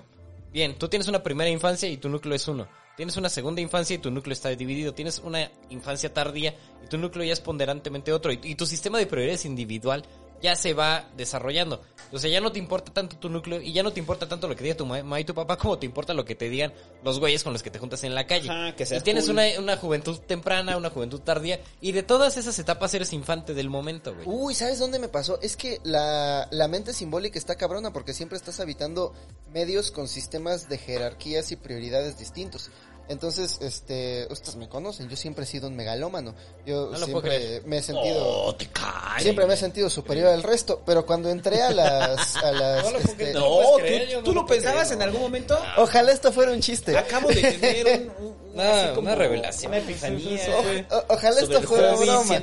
bien, 0.51 0.75
tú 0.77 0.89
tienes 0.89 1.07
una 1.07 1.23
primera 1.23 1.49
infancia 1.49 1.87
y 1.87 1.97
tu 1.97 2.09
núcleo 2.09 2.35
es 2.35 2.47
uno. 2.47 2.67
Tienes 2.95 3.17
una 3.17 3.29
segunda 3.29 3.61
infancia 3.61 3.95
y 3.95 3.99
tu 3.99 4.09
núcleo 4.09 4.33
está 4.33 4.49
dividido. 4.49 4.93
Tienes 4.93 5.19
una 5.19 5.51
infancia 5.69 6.13
tardía 6.13 6.55
y 6.83 6.87
tu 6.87 6.97
núcleo 6.97 7.25
ya 7.25 7.33
es 7.33 7.41
ponderantemente 7.41 8.13
otro. 8.13 8.31
Y, 8.31 8.55
tu 8.55 8.65
sistema 8.65 8.97
de 8.97 9.05
prioridades 9.05 9.45
individual 9.45 10.05
ya 10.41 10.55
se 10.55 10.73
va 10.73 11.07
desarrollando. 11.17 11.81
O 12.11 12.19
sea, 12.19 12.29
ya 12.29 12.39
no 12.39 12.51
te 12.51 12.59
importa 12.59 12.93
tanto 12.93 13.17
tu 13.17 13.29
núcleo 13.29 13.59
y 13.61 13.73
ya 13.73 13.81
no 13.81 13.91
te 13.91 13.99
importa 13.99 14.27
tanto 14.29 14.47
lo 14.47 14.55
que 14.55 14.63
diga 14.63 14.75
tu 14.77 14.85
ma- 14.85 14.97
mamá 14.99 15.19
y 15.19 15.25
tu 15.25 15.33
papá 15.33 15.57
como 15.57 15.79
te 15.79 15.85
importa 15.87 16.13
lo 16.13 16.23
que 16.23 16.35
te 16.35 16.49
digan 16.49 16.71
los 17.03 17.19
güeyes 17.19 17.43
con 17.43 17.51
los 17.51 17.63
que 17.63 17.71
te 17.71 17.79
juntas 17.79 18.03
en 18.03 18.13
la 18.13 18.27
calle. 18.27 18.49
Ajá, 18.49 18.75
que 18.75 18.85
seas 18.85 19.01
y 19.01 19.03
tienes 19.03 19.25
cool. 19.25 19.33
una, 19.33 19.45
una 19.59 19.75
juventud 19.77 20.17
temprana, 20.19 20.77
una 20.77 20.91
juventud 20.91 21.19
tardía 21.21 21.59
y 21.81 21.91
de 21.93 22.03
todas 22.03 22.37
esas 22.37 22.57
etapas 22.59 22.93
eres 22.93 23.11
infante 23.11 23.53
del 23.55 23.69
momento, 23.69 24.13
güey. 24.13 24.25
Uy, 24.27 24.53
¿sabes 24.53 24.77
dónde 24.79 24.99
me 24.99 25.07
pasó? 25.07 25.39
Es 25.41 25.57
que 25.57 25.79
la, 25.83 26.47
la 26.51 26.67
mente 26.67 26.93
simbólica 26.93 27.39
está 27.39 27.55
cabrona 27.55 27.91
porque 27.91 28.13
siempre 28.13 28.37
estás 28.37 28.59
habitando 28.59 29.13
medios 29.51 29.89
con 29.91 30.07
sistemas 30.07 30.69
de 30.69 30.77
jerarquías 30.77 31.51
y 31.51 31.55
prioridades 31.55 32.17
distintos. 32.19 32.69
Entonces, 33.07 33.57
este, 33.61 34.27
ustedes 34.31 34.55
me 34.55 34.67
conocen, 34.67 35.07
yo 35.09 35.15
siempre 35.15 35.43
he 35.43 35.47
sido 35.47 35.67
un 35.67 35.75
megalómano. 35.75 36.33
Yo 36.65 36.89
No 36.91 36.97
siempre 36.97 37.61
me 37.65 37.77
he 37.77 37.81
sentido 37.83 38.45
Oh, 38.47 38.55
te 38.55 38.67
cae. 38.67 39.21
siempre 39.21 39.45
me 39.45 39.53
he 39.53 39.57
sentido 39.57 39.89
superior 39.89 40.29
al 40.29 40.41
resto, 40.41 40.81
pero 40.85 41.05
cuando 41.05 41.29
entré 41.29 41.61
a 41.61 41.71
las 41.71 42.35
a 42.37 42.51
las 42.51 42.83
No 42.91 42.97
este. 42.97 43.33
No, 43.33 43.47
puedes 43.47 43.71
¿tú, 43.71 43.77
creer, 43.77 44.09
yo 44.09 44.17
no 44.19 44.23
tú 44.23 44.33
lo 44.33 44.45
pensabas 44.47 44.87
creer, 44.87 44.93
en 44.95 45.01
algún 45.03 45.21
momento? 45.21 45.59
Ojalá 45.77 46.11
esto 46.11 46.31
fuera 46.31 46.51
un 46.51 46.61
chiste. 46.61 46.97
Acabo 46.97 47.29
de 47.29 47.35
tener 47.35 47.85
un, 47.85 48.25
un- 48.25 48.27
un- 48.27 48.45
Una- 48.55 48.81
así 48.83 48.87
como 48.95 49.01
una 49.07 49.15
revelación. 49.15 49.71
Una 49.71 49.79
epifanía. 49.81 50.41
O- 50.89 50.95
o- 50.95 51.05
ojalá 51.09 51.41
esto 51.41 51.61
fuera 51.61 51.93
broma. 51.95 52.39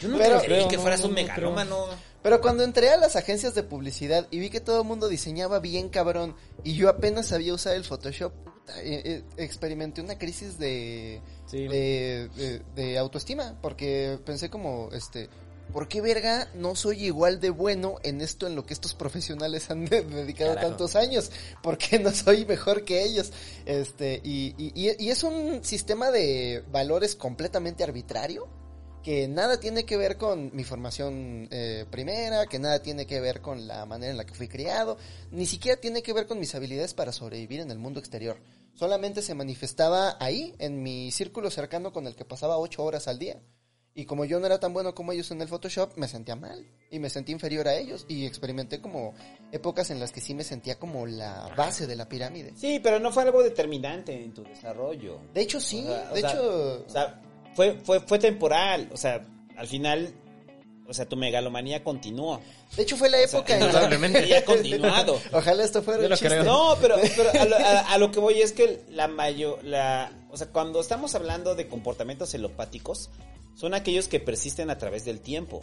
Yo 0.00 0.08
no 0.08 0.18
Pero- 0.18 0.40
creí 0.40 0.66
que 0.68 0.78
fueras 0.78 1.00
no, 1.00 1.06
un 1.06 1.12
no 1.12 1.20
megalómano. 1.22 1.86
Pero 2.22 2.40
cuando 2.40 2.64
entré 2.64 2.90
a 2.90 2.96
las 2.98 3.16
agencias 3.16 3.54
de 3.54 3.62
publicidad 3.62 4.26
y 4.30 4.38
vi 4.40 4.50
que 4.50 4.60
todo 4.60 4.82
el 4.82 4.86
mundo 4.86 5.08
diseñaba 5.08 5.58
bien 5.58 5.88
cabrón 5.88 6.34
y 6.64 6.74
yo 6.74 6.88
apenas 6.88 7.26
sabía 7.28 7.54
usar 7.54 7.74
el 7.76 7.84
Photoshop, 7.84 8.32
puta, 8.44 8.82
eh, 8.82 9.02
eh, 9.04 9.22
experimenté 9.38 10.02
una 10.02 10.18
crisis 10.18 10.58
de, 10.58 11.22
Sí. 11.46 11.66
de, 11.66 12.28
de- 12.36 12.62
de 12.74 12.98
autoestima 12.98 13.56
porque 13.62 14.18
pensé 14.26 14.50
como, 14.50 14.90
este, 14.92 15.30
¿por 15.72 15.88
qué 15.88 16.02
verga 16.02 16.50
no 16.54 16.74
soy 16.76 17.06
igual 17.06 17.40
de 17.40 17.48
bueno 17.48 17.96
en 18.02 18.20
esto 18.20 18.46
en 18.46 18.54
lo 18.54 18.66
que 18.66 18.74
estos 18.74 18.92
profesionales 18.92 19.70
han 19.70 19.86
de- 19.86 20.02
dedicado 20.02 20.50
Carajo. 20.54 20.68
tantos 20.68 20.96
años? 20.96 21.30
¿Por 21.62 21.78
qué 21.78 21.98
no 22.00 22.12
soy 22.12 22.44
mejor 22.44 22.84
que 22.84 23.02
ellos? 23.02 23.32
Este, 23.64 24.20
y, 24.22 24.54
y, 24.58 24.72
y- 24.74 24.94
y 25.06 25.08
es 25.08 25.22
un 25.22 25.64
sistema 25.64 26.10
de 26.10 26.62
valores 26.70 27.16
completamente 27.16 27.82
arbitrario 27.82 28.46
que 29.02 29.28
nada 29.28 29.58
tiene 29.58 29.84
que 29.84 29.96
ver 29.96 30.16
con 30.16 30.54
mi 30.54 30.64
formación 30.64 31.48
eh, 31.50 31.86
primera, 31.90 32.46
que 32.46 32.58
nada 32.58 32.80
tiene 32.82 33.06
que 33.06 33.20
ver 33.20 33.40
con 33.40 33.66
la 33.66 33.86
manera 33.86 34.10
en 34.10 34.16
la 34.16 34.26
que 34.26 34.34
fui 34.34 34.48
criado, 34.48 34.98
ni 35.30 35.46
siquiera 35.46 35.80
tiene 35.80 36.02
que 36.02 36.12
ver 36.12 36.26
con 36.26 36.38
mis 36.38 36.54
habilidades 36.54 36.94
para 36.94 37.12
sobrevivir 37.12 37.60
en 37.60 37.70
el 37.70 37.78
mundo 37.78 38.00
exterior. 38.00 38.38
Solamente 38.74 39.22
se 39.22 39.34
manifestaba 39.34 40.16
ahí, 40.20 40.54
en 40.58 40.82
mi 40.82 41.10
círculo 41.10 41.50
cercano 41.50 41.92
con 41.92 42.06
el 42.06 42.14
que 42.14 42.24
pasaba 42.24 42.58
ocho 42.58 42.84
horas 42.84 43.08
al 43.08 43.18
día. 43.18 43.40
Y 43.92 44.04
como 44.04 44.24
yo 44.24 44.38
no 44.38 44.46
era 44.46 44.60
tan 44.60 44.72
bueno 44.72 44.94
como 44.94 45.10
ellos 45.10 45.30
en 45.32 45.42
el 45.42 45.48
Photoshop, 45.48 45.96
me 45.96 46.06
sentía 46.06 46.36
mal 46.36 46.64
y 46.90 47.00
me 47.00 47.10
sentí 47.10 47.32
inferior 47.32 47.66
a 47.66 47.74
ellos 47.74 48.06
y 48.08 48.24
experimenté 48.24 48.80
como 48.80 49.14
épocas 49.50 49.90
en 49.90 49.98
las 49.98 50.12
que 50.12 50.20
sí 50.20 50.32
me 50.32 50.44
sentía 50.44 50.78
como 50.78 51.06
la 51.06 51.52
base 51.56 51.88
de 51.88 51.96
la 51.96 52.08
pirámide. 52.08 52.52
Sí, 52.56 52.80
pero 52.80 53.00
no 53.00 53.10
fue 53.10 53.24
algo 53.24 53.42
determinante 53.42 54.14
en 54.14 54.32
tu 54.32 54.44
desarrollo. 54.44 55.18
De 55.34 55.40
hecho 55.40 55.60
sí, 55.60 55.84
O 55.86 55.88
sea, 55.88 56.10
o 56.10 56.14
de 56.14 56.20
sea, 56.20 56.30
hecho 56.30 56.84
O 56.86 56.88
sea, 56.88 57.22
fue, 57.54 57.74
fue, 57.82 58.00
fue 58.00 58.18
temporal. 58.18 58.88
O 58.92 58.96
sea, 58.96 59.24
al 59.56 59.66
final, 59.66 60.12
o 60.86 60.94
sea, 60.94 61.06
tu 61.06 61.16
megalomanía 61.16 61.84
continuó. 61.84 62.40
de 62.76 62.82
hecho 62.82 62.96
fue 62.96 63.08
la 63.10 63.18
época 63.20 63.54
en 63.54 63.60
la 63.72 63.88
ha 64.34 64.44
continuado. 64.44 65.20
Ojalá 65.32 65.64
esto 65.64 65.82
fuera 65.82 65.98
un 66.06 66.10
chiste. 66.16 66.28
No, 66.44 66.76
pero, 66.80 66.96
pero 67.16 67.30
a, 67.40 67.44
lo, 67.44 67.56
a- 67.56 67.80
a 67.92 67.98
lo 67.98 68.10
que 68.10 68.20
voy 68.20 68.40
es 68.40 68.52
que 68.52 68.80
la 68.90 69.06
mayor, 69.08 69.62
la, 69.64 70.12
o 70.30 70.36
sea, 70.36 70.48
cuando 70.48 70.80
estamos 70.80 71.14
hablando 71.14 71.54
de 71.54 71.68
comportamientos 71.68 72.30
celopáticos, 72.30 73.10
son 73.54 73.74
aquellos 73.74 74.08
que 74.08 74.20
persisten 74.20 74.70
a 74.70 74.78
través 74.78 75.04
del 75.04 75.20
tiempo. 75.20 75.60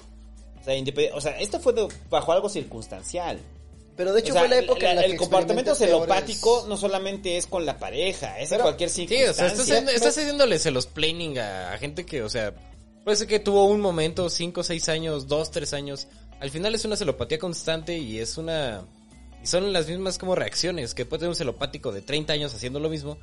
O 0.61 0.63
sea, 0.63 0.75
independ- 0.75 1.11
o 1.13 1.21
sea 1.21 1.39
esto 1.39 1.59
fue 1.59 1.73
de- 1.73 1.87
bajo 2.09 2.31
algo 2.31 2.47
circunstancial. 2.49 3.39
Pero 3.97 4.13
de 4.13 4.19
hecho 4.21 4.29
O 4.29 4.33
sea, 4.33 4.41
fue 4.43 4.49
la 4.49 4.59
época 4.59 4.89
en 4.91 4.95
la 4.97 5.01
el 5.03 5.11
que 5.11 5.17
comportamiento 5.17 5.71
experimenté 5.71 6.05
celopático 6.07 6.65
no 6.69 6.77
solamente 6.77 7.35
es 7.37 7.47
con 7.47 7.65
la 7.65 7.77
pareja, 7.79 8.39
es 8.39 8.49
Pero- 8.49 8.61
en 8.61 8.65
cualquier 8.67 8.89
Sí, 8.91 9.05
o 9.05 9.07
circunstancia. 9.07 9.33
sea, 9.33 9.47
estás, 9.47 9.65
haciendo- 9.69 9.91
estás 9.91 10.17
haciéndole 10.17 10.59
celos 10.59 10.85
planning 10.85 11.39
a, 11.39 11.73
a 11.73 11.77
gente 11.79 12.05
que, 12.05 12.21
o 12.23 12.29
sea, 12.29 12.53
puede 13.03 13.17
ser 13.17 13.27
que 13.27 13.39
tuvo 13.39 13.65
un 13.65 13.81
momento, 13.81 14.29
cinco, 14.29 14.63
seis 14.63 14.87
años, 14.87 15.27
dos, 15.27 15.49
tres 15.51 15.73
años. 15.73 16.07
Al 16.39 16.51
final 16.51 16.75
es 16.75 16.85
una 16.85 16.95
celopatía 16.95 17.39
constante 17.39 17.97
y 17.97 18.19
es 18.19 18.37
una... 18.37 18.85
Y 19.43 19.47
son 19.47 19.73
las 19.73 19.87
mismas 19.87 20.17
como 20.19 20.35
reacciones 20.35 20.93
que 20.93 21.05
puede 21.05 21.21
tener 21.21 21.29
un 21.29 21.35
celopático 21.35 21.91
de 21.91 22.01
30 22.01 22.33
años 22.33 22.53
haciendo 22.53 22.79
lo 22.79 22.89
mismo 22.89 23.17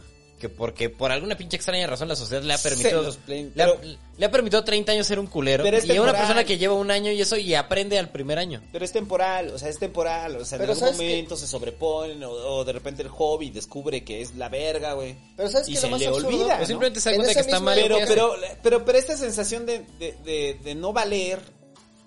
que 0.44 0.48
porque 0.50 0.90
por 0.90 1.10
alguna 1.10 1.36
pinche 1.36 1.56
extraña 1.56 1.86
razón 1.86 2.08
la 2.08 2.16
sociedad 2.16 2.42
le 2.42 2.52
ha 2.52 2.58
permitido 2.58 3.02
le, 3.26 3.40
ha, 3.62 3.66
pero- 3.66 3.80
le 4.18 4.26
ha 4.26 4.30
permitido 4.30 4.62
30 4.62 4.92
años 4.92 5.06
ser 5.06 5.18
un 5.18 5.26
culero 5.26 5.64
Pero 5.64 5.78
es 5.78 5.86
y 5.86 5.96
a 5.96 6.02
una 6.02 6.12
persona 6.12 6.44
que 6.44 6.58
lleva 6.58 6.74
un 6.74 6.90
año 6.90 7.10
y 7.12 7.20
eso 7.20 7.36
y 7.36 7.54
aprende 7.54 7.98
al 7.98 8.10
primer 8.10 8.38
año. 8.38 8.62
Pero 8.72 8.84
es 8.84 8.92
temporal, 8.92 9.48
o 9.50 9.58
sea, 9.58 9.68
es 9.70 9.78
temporal, 9.78 10.36
o 10.36 10.44
sea, 10.44 10.58
Pero 10.58 10.72
en 10.74 10.82
algún 10.84 10.96
momento 10.98 11.36
se 11.36 11.46
sobreponen 11.46 12.22
o, 12.24 12.30
o 12.30 12.64
de 12.64 12.72
repente 12.74 13.02
el 13.02 13.08
hobby 13.08 13.50
descubre 13.50 14.04
que 14.04 14.20
es 14.20 14.34
la 14.36 14.48
verga, 14.48 14.92
güey. 14.92 15.16
Pero 15.36 15.48
¿sabes 15.48 15.68
Y 15.68 15.76
se 15.76 15.86
lo 15.86 15.92
más 15.92 16.00
le 16.00 16.06
absurdo? 16.08 16.28
olvida, 16.28 16.56
O 16.56 16.60
¿no? 16.60 16.66
simplemente 16.66 17.00
se 17.00 17.10
da 17.10 17.16
cuenta 17.16 17.34
que 17.34 17.40
está 17.40 17.60
mal. 17.60 17.78
Pero, 17.80 17.98
pero, 18.06 18.34
pero, 18.62 18.84
pero 18.84 18.98
esta 18.98 19.16
sensación 19.16 19.64
de, 19.66 19.78
de, 19.98 20.12
de, 20.24 20.58
de 20.62 20.74
no 20.74 20.92
valer, 20.92 21.40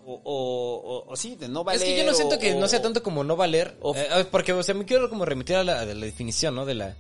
o, 0.06 0.22
o, 0.24 0.76
o, 1.04 1.12
o 1.12 1.16
sí, 1.18 1.36
de 1.36 1.50
no 1.50 1.66
valer. 1.66 1.82
Es 1.82 1.88
que 1.90 1.98
yo 1.98 2.06
no 2.06 2.14
siento 2.14 2.36
o- 2.36 2.40
que 2.40 2.56
no 2.56 2.68
sea 2.70 2.82
tanto 2.82 3.04
como 3.04 3.26
no 3.26 3.36
valer, 3.36 3.76
o- 3.82 3.94
eh, 3.94 4.26
porque 4.32 4.54
o 4.54 4.64
sea, 4.64 4.74
me 4.74 4.86
quiero 4.86 5.10
como 5.10 5.26
remitir 5.26 5.58
a 5.58 5.66
la, 5.66 5.82
a 5.82 5.86
la 5.86 6.06
definición, 6.06 6.56
¿no? 6.56 6.66
De 6.66 6.76
la, 6.76 6.96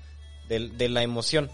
de, 0.47 0.69
de 0.69 0.89
la 0.89 1.03
emoción. 1.03 1.49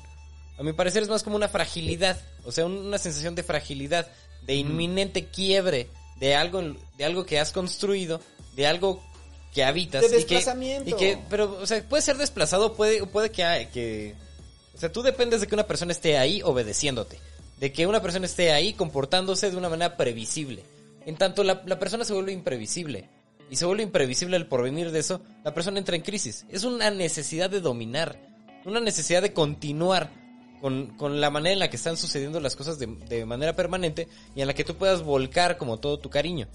A 0.58 0.64
mi 0.64 0.74
parecer 0.74 1.04
es 1.04 1.10
más 1.10 1.24
como 1.24 1.36
una 1.36 1.48
fragilidad, 1.50 2.20
o 2.46 2.52
sea, 2.52 2.66
un- 2.66 2.78
una 2.78 2.98
sensación 2.98 3.36
de 3.36 3.44
fragilidad, 3.44 4.08
de 4.44 4.56
inminente 4.56 5.26
quiebre 5.26 5.88
de 6.20 6.36
algo, 6.36 6.62
de 6.98 7.06
algo 7.06 7.26
que 7.26 7.40
has 7.40 7.52
construido, 7.52 8.22
de 8.56 8.68
algo 8.68 9.02
que 9.54 9.64
habitas. 9.64 10.02
De 10.02 10.08
y 10.08 10.24
que- 10.26 10.36
desplazamiento. 10.36 10.90
Y 10.90 10.94
que, 10.94 11.18
pero, 11.30 11.60
o 11.62 11.66
sea, 11.66 11.82
puede 11.88 12.02
ser 12.04 12.18
desplazado, 12.18 12.76
puede, 12.76 13.06
puede 13.08 13.32
que, 13.32 13.70
que, 13.74 14.16
o 14.76 14.80
sea, 14.80 14.92
tú 14.92 15.02
dependes 15.02 15.42
de 15.42 15.48
que 15.48 15.56
una 15.56 15.68
persona 15.68 15.92
esté 15.92 16.18
ahí 16.18 16.42
obedeciéndote, 16.44 17.20
de 17.60 17.72
que 17.72 17.88
una 17.88 18.02
persona 18.02 18.26
esté 18.26 18.52
ahí 18.52 18.74
comportándose 18.74 19.50
de 19.52 19.58
una 19.58 19.70
manera 19.70 19.98
previsible. 19.98 20.64
En 21.06 21.16
tanto, 21.18 21.44
la, 21.44 21.62
la 21.66 21.80
persona 21.80 22.06
se 22.06 22.14
vuelve 22.14 22.32
imprevisible. 22.32 23.10
Y 23.50 23.56
se 23.58 23.66
vuelve 23.66 23.84
imprevisible 23.84 24.38
el 24.38 24.48
porvenir 24.48 24.92
de 24.92 25.00
eso, 25.00 25.22
la 25.44 25.54
persona 25.54 25.78
entra 25.78 25.96
en 25.96 26.02
crisis. 26.02 26.46
Es 26.50 26.64
una 26.64 26.90
necesidad 26.90 27.50
de 27.50 27.60
dominar, 27.62 28.18
una 28.66 28.80
necesidad 28.80 29.22
de 29.22 29.34
continuar 29.34 30.12
con, 30.62 30.88
con 30.98 31.20
la 31.20 31.30
manera 31.30 31.54
en 31.54 31.60
la 31.60 31.70
que 31.70 31.76
están 31.76 31.98
sucediendo 31.98 32.40
las 32.40 32.56
cosas 32.56 32.80
de, 32.80 32.88
de 32.88 33.26
manera 33.26 33.56
permanente 33.56 34.08
y 34.36 34.42
en 34.42 34.48
la 34.48 34.54
que 34.54 34.64
tú 34.64 34.76
puedas 34.76 35.04
volcar 35.04 35.58
como 35.58 35.78
todo 35.80 36.00
tu 36.00 36.10
cariño. 36.10 36.48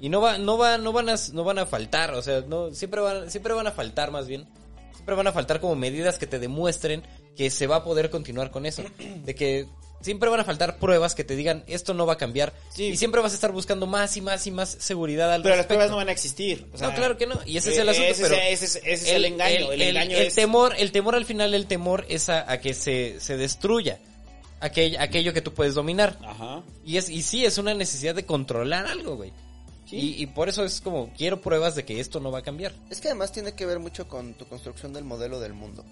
Y 0.00 0.08
no 0.10 0.20
va, 0.20 0.38
no 0.38 0.56
va, 0.56 0.78
no 0.78 0.92
van 0.92 1.08
a, 1.08 1.16
no 1.32 1.42
van 1.42 1.58
a 1.58 1.66
faltar, 1.66 2.14
o 2.14 2.22
sea, 2.22 2.42
no, 2.42 2.72
siempre 2.72 3.00
van, 3.00 3.30
siempre 3.32 3.52
van 3.52 3.66
a 3.66 3.72
faltar 3.72 4.12
más 4.12 4.28
bien. 4.28 4.46
Siempre 4.92 5.16
van 5.16 5.26
a 5.26 5.32
faltar 5.32 5.60
como 5.60 5.74
medidas 5.74 6.18
que 6.18 6.28
te 6.28 6.38
demuestren 6.38 7.02
que 7.36 7.50
se 7.50 7.66
va 7.66 7.76
a 7.76 7.84
poder 7.84 8.08
continuar 8.10 8.52
con 8.52 8.64
eso. 8.64 8.84
De 9.24 9.34
que 9.34 9.66
siempre 10.02 10.28
van 10.28 10.40
a 10.40 10.44
faltar 10.44 10.78
pruebas 10.78 11.14
que 11.14 11.24
te 11.24 11.36
digan 11.36 11.64
esto 11.66 11.94
no 11.94 12.06
va 12.06 12.14
a 12.14 12.18
cambiar. 12.18 12.52
Sí. 12.70 12.84
Y 12.84 12.96
siempre 12.96 13.20
vas 13.20 13.32
a 13.32 13.34
estar 13.34 13.52
buscando 13.52 13.86
más 13.86 14.16
y 14.16 14.20
más 14.20 14.46
y 14.46 14.50
más 14.50 14.76
seguridad 14.78 15.32
al 15.32 15.42
Pero 15.42 15.56
las 15.56 15.66
pruebas 15.66 15.90
no 15.90 15.96
van 15.96 16.08
a 16.08 16.12
existir. 16.12 16.66
o 16.72 16.78
sea, 16.78 16.88
no, 16.88 16.94
claro 16.94 17.16
que 17.16 17.26
no. 17.26 17.40
Y 17.46 17.56
ese 17.56 17.70
es 17.70 17.78
eh, 17.78 17.80
el 17.82 17.88
asunto. 17.88 18.10
ese, 18.10 18.22
pero 18.22 18.34
ese 18.36 18.64
es, 18.64 18.76
ese 18.76 18.92
es 18.92 19.08
el, 19.08 19.24
engaño. 19.24 19.72
El, 19.72 19.82
engaño 19.82 20.16
el 20.16 20.26
es. 20.26 20.34
temor, 20.34 20.74
el 20.78 20.92
temor 20.92 21.14
al 21.14 21.24
final, 21.24 21.54
el 21.54 21.66
temor 21.66 22.04
es 22.08 22.28
a, 22.28 22.50
a 22.50 22.60
que 22.60 22.74
se, 22.74 23.20
se 23.20 23.36
destruya 23.36 23.98
aquello, 24.60 24.98
aquello 25.00 25.32
que 25.32 25.42
tú 25.42 25.52
puedes 25.54 25.74
dominar. 25.74 26.18
Ajá. 26.22 26.62
Y 26.84 26.96
es, 26.96 27.08
y 27.08 27.22
sí, 27.22 27.44
es 27.44 27.58
una 27.58 27.74
necesidad 27.74 28.14
de 28.14 28.24
controlar 28.24 28.86
algo, 28.86 29.16
güey. 29.16 29.32
Sí. 29.86 29.96
Y, 29.96 30.22
y 30.22 30.26
por 30.26 30.48
eso 30.48 30.64
es 30.64 30.80
como, 30.80 31.12
quiero 31.16 31.40
pruebas 31.40 31.74
de 31.74 31.84
que 31.84 32.00
esto 32.00 32.20
no 32.20 32.30
va 32.30 32.38
a 32.38 32.42
cambiar. 32.42 32.72
Es 32.90 33.00
que 33.00 33.08
además 33.08 33.32
tiene 33.32 33.52
que 33.52 33.66
ver 33.66 33.78
mucho 33.78 34.08
con 34.08 34.34
tu 34.34 34.46
construcción 34.46 34.92
del 34.92 35.04
modelo 35.04 35.38
del 35.40 35.52
mundo. 35.52 35.84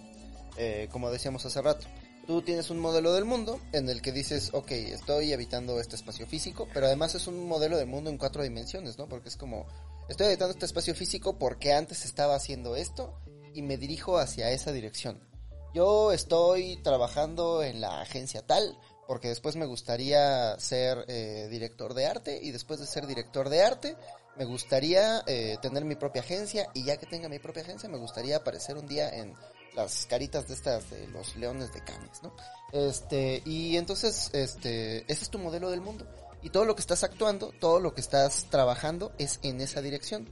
Eh, 0.57 0.89
como 0.91 1.11
decíamos 1.11 1.45
hace 1.47 1.63
rato, 1.63 1.87
tú 2.31 2.43
tienes 2.43 2.71
un 2.71 2.79
modelo 2.79 3.13
del 3.13 3.25
mundo 3.25 3.59
en 3.73 3.89
el 3.89 4.01
que 4.01 4.13
dices, 4.13 4.51
ok, 4.53 4.71
estoy 4.71 5.33
habitando 5.33 5.81
este 5.81 5.97
espacio 5.97 6.29
físico, 6.29 6.69
pero 6.73 6.87
además 6.87 7.17
es 7.17 7.27
un 7.27 7.49
modelo 7.49 7.77
del 7.77 7.89
mundo 7.89 8.09
en 8.09 8.19
cuatro 8.19 8.45
dimensiones, 8.45 8.97
¿no? 8.99 9.09
Porque 9.09 9.29
es 9.31 9.37
como, 9.37 9.67
estoy 10.09 10.29
habitando 10.29 10.53
este 10.53 10.65
espacio 10.65 10.95
físico 10.95 11.41
porque 11.41 11.73
antes 11.73 12.05
estaba 12.05 12.37
haciendo 12.37 12.77
esto 12.77 13.21
y 13.53 13.63
me 13.63 13.77
dirijo 13.79 14.17
hacia 14.17 14.53
esa 14.53 14.71
dirección. 14.71 15.19
Yo 15.75 16.13
estoy 16.13 16.77
trabajando 16.85 17.65
en 17.65 17.81
la 17.81 18.01
agencia 18.01 18.47
tal 18.47 18.79
porque 19.09 19.27
después 19.27 19.57
me 19.57 19.67
gustaría 19.67 20.57
ser 20.61 21.05
eh, 21.09 21.49
director 21.51 21.95
de 21.95 22.07
arte 22.07 22.39
y 22.41 22.53
después 22.53 22.79
de 22.79 22.87
ser 22.87 23.09
director 23.09 23.49
de 23.49 23.65
arte 23.65 23.97
me 24.37 24.45
gustaría 24.45 25.25
eh, 25.27 25.59
tener 25.61 25.85
mi 25.85 25.97
propia 25.97 26.23
agencia 26.23 26.69
y 26.75 26.85
ya 26.85 26.97
que 26.97 27.07
tenga 27.07 27.29
mi 27.29 27.41
propia 27.41 27.65
agencia 27.65 27.89
me 27.89 27.99
gustaría 27.99 28.37
aparecer 28.37 28.77
un 28.77 28.87
día 28.87 29.09
en 29.09 29.35
las 29.75 30.07
caritas 30.07 30.49
de 30.49 30.55
estas 30.55 30.91
de 30.91 31.07
los 31.09 31.37
leones 31.37 31.73
de 31.73 31.83
Cannes, 31.83 32.23
¿no? 32.23 32.33
Este, 32.73 33.43
y 33.45 33.77
entonces, 33.77 34.31
este, 34.33 35.11
ese 35.11 35.25
es 35.25 35.31
tu 35.31 35.39
modelo 35.39 35.71
del 35.71 35.81
mundo. 35.81 36.07
Y 36.43 36.51
todo 36.51 36.65
lo 36.65 36.75
que 36.75 36.81
estás 36.81 37.05
actuando, 37.05 37.53
todo 37.61 37.81
lo 37.81 37.95
que 37.95 38.01
estás 38.01 38.47
trabajando 38.51 39.13
es 39.19 39.41
en 39.43 39.61
esa 39.61 39.83
dirección. 39.83 40.29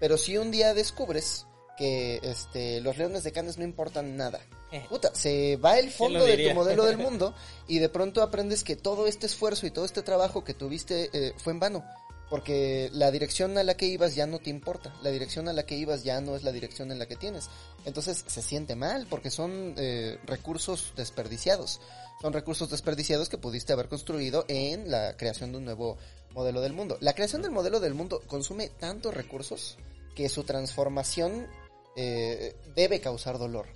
Pero 0.00 0.16
si 0.16 0.38
un 0.38 0.50
día 0.50 0.72
descubres 0.72 1.46
que 1.76 2.20
este, 2.22 2.80
los 2.80 2.96
leones 2.96 3.24
de 3.24 3.32
Cannes 3.32 3.58
no 3.58 3.64
importan 3.64 4.16
nada, 4.16 4.40
puta, 4.88 5.14
se 5.14 5.56
va 5.56 5.78
el 5.78 5.90
fondo 5.90 6.24
de 6.24 6.48
tu 6.48 6.54
modelo 6.54 6.84
del 6.84 6.98
mundo 6.98 7.34
y 7.68 7.78
de 7.78 7.88
pronto 7.88 8.22
aprendes 8.22 8.64
que 8.64 8.76
todo 8.76 9.06
este 9.06 9.26
esfuerzo 9.26 9.66
y 9.66 9.70
todo 9.70 9.84
este 9.84 10.02
trabajo 10.02 10.44
que 10.44 10.54
tuviste 10.54 11.10
eh, 11.12 11.34
fue 11.36 11.52
en 11.52 11.60
vano. 11.60 11.84
Porque 12.30 12.90
la 12.92 13.10
dirección 13.10 13.58
a 13.58 13.64
la 13.64 13.76
que 13.76 13.86
ibas 13.86 14.14
ya 14.14 14.26
no 14.26 14.38
te 14.38 14.50
importa. 14.50 14.94
La 15.02 15.10
dirección 15.10 15.48
a 15.48 15.52
la 15.52 15.66
que 15.66 15.76
ibas 15.76 16.04
ya 16.04 16.20
no 16.20 16.36
es 16.36 16.44
la 16.44 16.52
dirección 16.52 16.92
en 16.92 17.00
la 17.00 17.06
que 17.06 17.16
tienes. 17.16 17.50
Entonces 17.84 18.24
se 18.24 18.40
siente 18.40 18.76
mal 18.76 19.08
porque 19.10 19.30
son 19.30 19.74
eh, 19.76 20.16
recursos 20.26 20.92
desperdiciados. 20.96 21.80
Son 22.22 22.32
recursos 22.32 22.70
desperdiciados 22.70 23.28
que 23.28 23.36
pudiste 23.36 23.72
haber 23.72 23.88
construido 23.88 24.44
en 24.46 24.90
la 24.90 25.16
creación 25.16 25.50
de 25.50 25.58
un 25.58 25.64
nuevo 25.64 25.98
modelo 26.32 26.60
del 26.60 26.72
mundo. 26.72 26.96
La 27.00 27.14
creación 27.14 27.42
del 27.42 27.50
modelo 27.50 27.80
del 27.80 27.94
mundo 27.94 28.22
consume 28.28 28.68
tantos 28.68 29.12
recursos 29.12 29.76
que 30.14 30.28
su 30.28 30.44
transformación 30.44 31.48
eh, 31.96 32.54
debe 32.76 33.00
causar 33.00 33.38
dolor. 33.38 33.66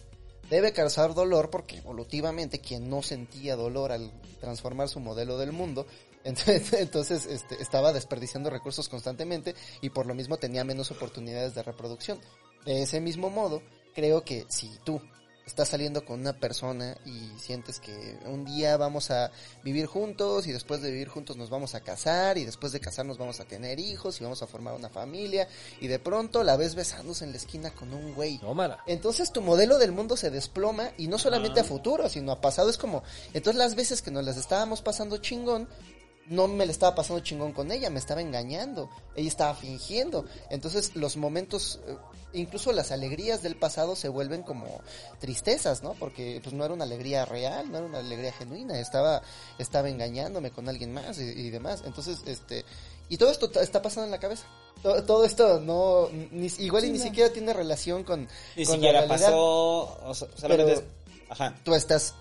Debe 0.49 0.73
causar 0.73 1.15
dolor 1.15 1.51
porque 1.51 1.79
evolutivamente 1.79 2.61
quien 2.61 2.89
no 2.89 3.03
sentía 3.03 3.57
dolor 3.57 3.93
al 3.93 4.13
transformar 4.41 4.89
su 4.89 5.01
modelo 5.01 5.39
del 5.39 5.53
mundo, 5.53 5.87
entonces, 6.25 6.73
entonces 6.81 7.27
este, 7.27 7.63
estaba 7.63 7.93
desperdiciando 7.93 8.51
recursos 8.51 8.89
constantemente 8.89 9.55
y 9.81 9.91
por 9.91 10.07
lo 10.07 10.15
mismo 10.15 10.37
tenía 10.39 10.65
menos 10.65 10.91
oportunidades 10.91 11.55
de 11.55 11.63
reproducción. 11.63 12.19
De 12.65 12.83
ese 12.83 13.01
mismo 13.01 13.31
modo, 13.31 13.63
creo 13.95 14.25
que 14.25 14.47
si 14.49 14.71
tú 14.85 15.01
estás 15.47 15.69
saliendo 15.69 16.05
con 16.05 16.21
una 16.21 16.33
persona 16.33 16.97
y 17.05 17.31
sientes 17.39 17.79
que 17.79 18.19
un 18.27 18.45
día 18.45 18.77
vamos 18.77 19.11
a 19.11 19.31
vivir 19.63 19.87
juntos 19.87 20.47
y 20.47 20.53
después 20.53 20.81
de 20.81 20.91
vivir 20.91 21.09
juntos 21.09 21.37
nos 21.37 21.51
vamos 21.51 21.75
a 21.75 21.81
casar 21.81 22.39
y 22.39 22.45
después 22.45 22.73
de 22.73 22.81
casarnos 22.81 23.19
vamos 23.19 23.41
a 23.41 23.45
tener 23.45 23.79
hijos 23.79 24.21
y 24.21 24.25
vamos 24.25 24.43
a 24.43 24.47
formar 24.47 24.75
una 24.75 24.89
familia 24.89 25.49
y 25.81 25.89
de 25.89 25.99
pronto 25.99 26.43
la 26.43 26.57
ves 26.57 26.75
besándose 26.75 27.25
en 27.25 27.33
la 27.33 27.37
esquina 27.37 27.71
con 27.73 27.93
un 27.93 28.15
güey. 28.15 28.39
Tómala. 28.39 28.83
Entonces 28.87 29.33
tu 29.33 29.43
modelo 29.43 29.79
del 29.79 29.93
mundo 29.93 30.17
se 30.17 30.31
desploma 30.31 30.91
y 30.97 31.09
no 31.09 31.19
solamente 31.19 31.61
a 31.61 31.65
futuro, 31.65 32.09
sino 32.09 32.33
a 32.33 32.41
pasado. 32.41 32.71
Es 32.71 32.79
como, 32.79 33.03
entonces 33.35 33.59
las 33.59 33.75
veces 33.75 34.01
que 34.01 34.11
nos 34.11 34.25
las 34.25 34.37
estábamos 34.37 34.81
pasando 34.81 35.19
chingón, 35.19 35.69
no 36.29 36.49
me 36.49 36.65
le 36.67 36.73
estaba 36.73 36.95
pasando 36.95 37.23
chingón 37.23 37.53
con 37.53 37.71
ella, 37.71 37.91
me 37.91 37.99
estaba 37.99 38.21
engañando, 38.21 38.89
ella 39.15 39.29
estaba 39.29 39.55
fingiendo. 39.55 40.25
Entonces 40.51 40.97
los 40.97 41.17
momentos, 41.17 41.81
eh, 41.87 41.97
incluso 42.33 42.73
las 42.73 42.93
alegrías 42.93 43.43
del 43.43 43.57
pasado 43.57 43.95
se 43.97 44.09
vuelven 44.09 44.43
como 44.43 44.67
tristezas, 45.21 45.83
¿no? 45.83 45.93
Porque 45.95 46.41
pues 46.43 46.55
no 46.55 46.65
era 46.65 46.73
una 46.75 46.85
alegría 46.85 47.25
real, 47.25 47.71
no 47.71 47.79
era 47.79 47.87
una 47.87 47.99
alegría 47.99 48.33
genuina, 48.33 48.79
estaba, 48.81 49.23
estaba 49.59 49.89
engañándome 49.89 50.51
con 50.51 50.69
alguien 50.69 50.93
más 50.95 51.19
y, 51.19 51.25
y 51.25 51.51
demás. 51.51 51.83
Entonces, 51.85 52.19
este, 52.27 52.65
y 53.09 53.17
todo 53.19 53.31
esto 53.31 53.51
está 53.61 53.83
pasando 53.83 54.07
en 54.07 54.11
la 54.11 54.19
cabeza. 54.21 54.47
Todo, 54.83 55.03
todo 55.05 55.25
esto 55.25 55.61
no, 55.61 56.09
ni, 56.31 56.47
igual 56.59 56.85
y 56.85 56.87
Sí, 56.89 56.93
ni 56.93 56.99
no. 56.99 57.05
siquiera 57.05 57.33
tiene 57.33 57.53
relación 57.53 58.03
con, 58.05 58.29
Ni 58.57 58.65
con 58.65 58.75
siquiera 58.75 59.01
la 59.03 59.07
realidad 59.07 59.29
pasó. 59.29 59.99
O 60.09 60.15
sea, 60.15 60.29
solamente 60.37 60.75
Pero- 60.75 60.87
Ajá. 61.31 61.55
tú 61.65 61.75
estás 61.75 62.15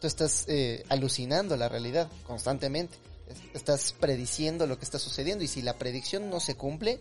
tú 0.00 0.06
estás 0.06 0.44
eh, 0.48 0.84
alucinando 0.90 1.56
la 1.56 1.68
realidad 1.68 2.08
constantemente 2.26 2.96
estás 3.54 3.94
prediciendo 3.98 4.66
lo 4.66 4.78
que 4.78 4.84
está 4.84 4.98
sucediendo 4.98 5.44
y 5.44 5.48
si 5.48 5.62
la 5.62 5.78
predicción 5.78 6.30
no 6.30 6.40
se 6.40 6.54
cumple 6.54 7.00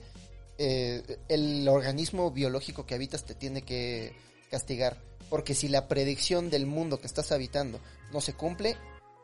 eh, 0.58 1.04
el 1.28 1.68
organismo 1.68 2.32
biológico 2.32 2.86
que 2.86 2.96
habitas 2.96 3.24
te 3.24 3.36
tiene 3.36 3.62
que 3.62 4.14
castigar 4.50 4.98
porque 5.30 5.54
si 5.54 5.68
la 5.68 5.88
predicción 5.88 6.50
del 6.50 6.66
mundo 6.66 7.00
que 7.00 7.08
estás 7.08 7.32
habitando 7.32 7.80
no 8.12 8.22
se 8.22 8.34
cumple 8.34 8.78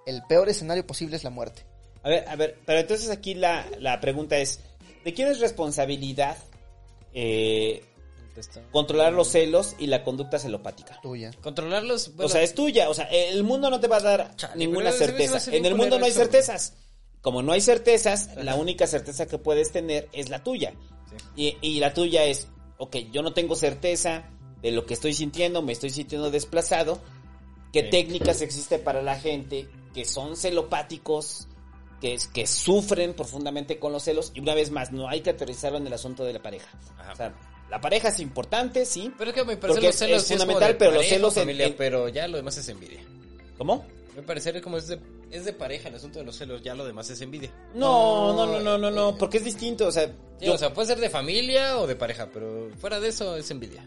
el 0.05 0.21
peor 0.23 0.49
escenario 0.49 0.85
posible 0.85 1.15
es 1.15 1.23
la 1.23 1.29
muerte 1.29 1.63
A 2.03 2.09
ver, 2.09 2.27
a 2.27 2.35
ver, 2.35 2.59
pero 2.65 2.79
entonces 2.79 3.09
aquí 3.09 3.33
la, 3.33 3.65
la 3.79 3.99
pregunta 3.99 4.37
es, 4.37 4.59
¿de 5.03 5.13
quién 5.13 5.27
es 5.27 5.39
responsabilidad 5.39 6.37
eh, 7.13 7.83
controlar 8.71 9.13
los 9.13 9.29
celos 9.29 9.75
y 9.79 9.87
la 9.87 10.03
conducta 10.03 10.39
celopática? 10.39 10.99
tuya 11.01 11.31
Controlarlos. 11.41 12.11
o 12.17 12.29
sea, 12.29 12.41
es 12.41 12.53
tuya, 12.53 12.89
o 12.89 12.93
sea, 12.93 13.05
el 13.05 13.43
mundo 13.43 13.69
no 13.69 13.79
te 13.79 13.87
va 13.87 13.97
a 13.97 14.01
dar 14.01 14.35
Chale, 14.35 14.55
ninguna 14.55 14.91
certeza. 14.91 15.39
En 15.51 15.65
el 15.65 15.75
mundo 15.75 15.99
no 15.99 16.05
hay 16.05 16.11
eso, 16.11 16.21
certezas. 16.21 16.73
Como 17.23 17.41
no 17.41 17.53
hay 17.53 17.61
certezas, 17.61 18.29
la 18.35 18.53
única 18.55 18.85
certeza 18.85 19.25
que 19.25 19.37
puedes 19.39 19.71
tener 19.71 20.09
es 20.13 20.29
la 20.29 20.43
tuya. 20.43 20.73
Y, 21.35 21.57
y 21.61 21.79
la 21.79 21.93
tuya 21.93 22.25
es, 22.25 22.49
ok, 22.77 22.97
yo 23.11 23.21
no 23.23 23.33
tengo 23.33 23.55
certeza 23.55 24.29
de 24.61 24.71
lo 24.71 24.85
que 24.85 24.93
estoy 24.93 25.13
sintiendo, 25.13 25.61
me 25.61 25.71
estoy 25.71 25.89
sintiendo 25.89 26.29
desplazado. 26.29 26.99
¿Qué 27.71 27.83
Sí. 27.83 27.89
técnicas 27.89 28.41
existe 28.41 28.77
para 28.77 29.01
la 29.01 29.17
gente 29.19 29.67
que 29.95 30.05
son 30.05 30.35
celopáticos, 30.35 31.47
que, 32.01 32.19
que 32.33 32.45
sufren 32.45 33.13
profundamente 33.13 33.79
con 33.79 33.93
los 33.93 34.03
celos? 34.03 34.31
Y 34.35 34.41
una 34.41 34.53
vez 34.53 34.69
más, 34.69 34.91
no 34.91 35.07
hay 35.07 35.21
que 35.21 35.29
aterrizarlo 35.29 35.77
en 35.77 35.87
el 35.87 35.93
asunto 35.93 36.23
de 36.25 36.33
la 36.33 36.41
pareja. 36.41 36.67
Ajá. 36.99 37.13
O 37.13 37.15
sea, 37.15 37.33
la 37.69 37.79
pareja 37.79 38.09
es 38.09 38.19
importante, 38.19 38.85
sí. 38.85 39.11
Pero 39.17 39.31
es 39.31 39.35
que 39.35 39.45
me 39.45 39.55
parece 39.57 39.81
los 39.81 39.95
celos 39.95 40.21
es 40.23 40.27
sí 40.27 40.33
fundamental, 40.33 40.75
pero 40.77 40.91
los 40.91 41.05
celos 41.05 41.37
en- 41.37 41.43
familia, 41.43 41.67
en- 41.67 41.75
pero 41.77 42.09
ya 42.09 42.27
lo 42.27 42.35
demás 42.37 42.57
es 42.57 42.67
envidia. 42.69 43.01
¿Cómo? 43.57 43.85
Me 44.15 44.21
parece 44.21 44.61
como 44.61 44.77
es 44.77 44.87
de, 44.87 44.99
es 45.31 45.43
de 45.45 45.53
pareja 45.53 45.89
el 45.89 45.95
asunto 45.95 46.19
de 46.19 46.25
los 46.25 46.37
celos, 46.37 46.61
ya 46.61 46.75
lo 46.75 46.85
demás 46.85 47.09
es 47.09 47.19
envidia. 47.21 47.51
No, 47.73 48.33
no, 48.33 48.45
no, 48.45 48.59
no, 48.59 48.77
no, 48.77 48.91
no, 48.91 49.17
porque 49.17 49.37
es 49.37 49.43
distinto, 49.43 49.87
o 49.87 49.91
sea, 49.91 50.07
Sí, 50.39 50.45
yo- 50.45 50.53
o 50.53 50.57
sea, 50.57 50.73
puede 50.73 50.87
ser 50.87 50.99
de 50.99 51.09
familia 51.09 51.79
o 51.79 51.87
de 51.87 51.95
pareja, 51.95 52.29
pero 52.31 52.69
fuera 52.79 52.99
de 52.99 53.07
eso 53.09 53.35
es 53.37 53.49
envidia. 53.49 53.83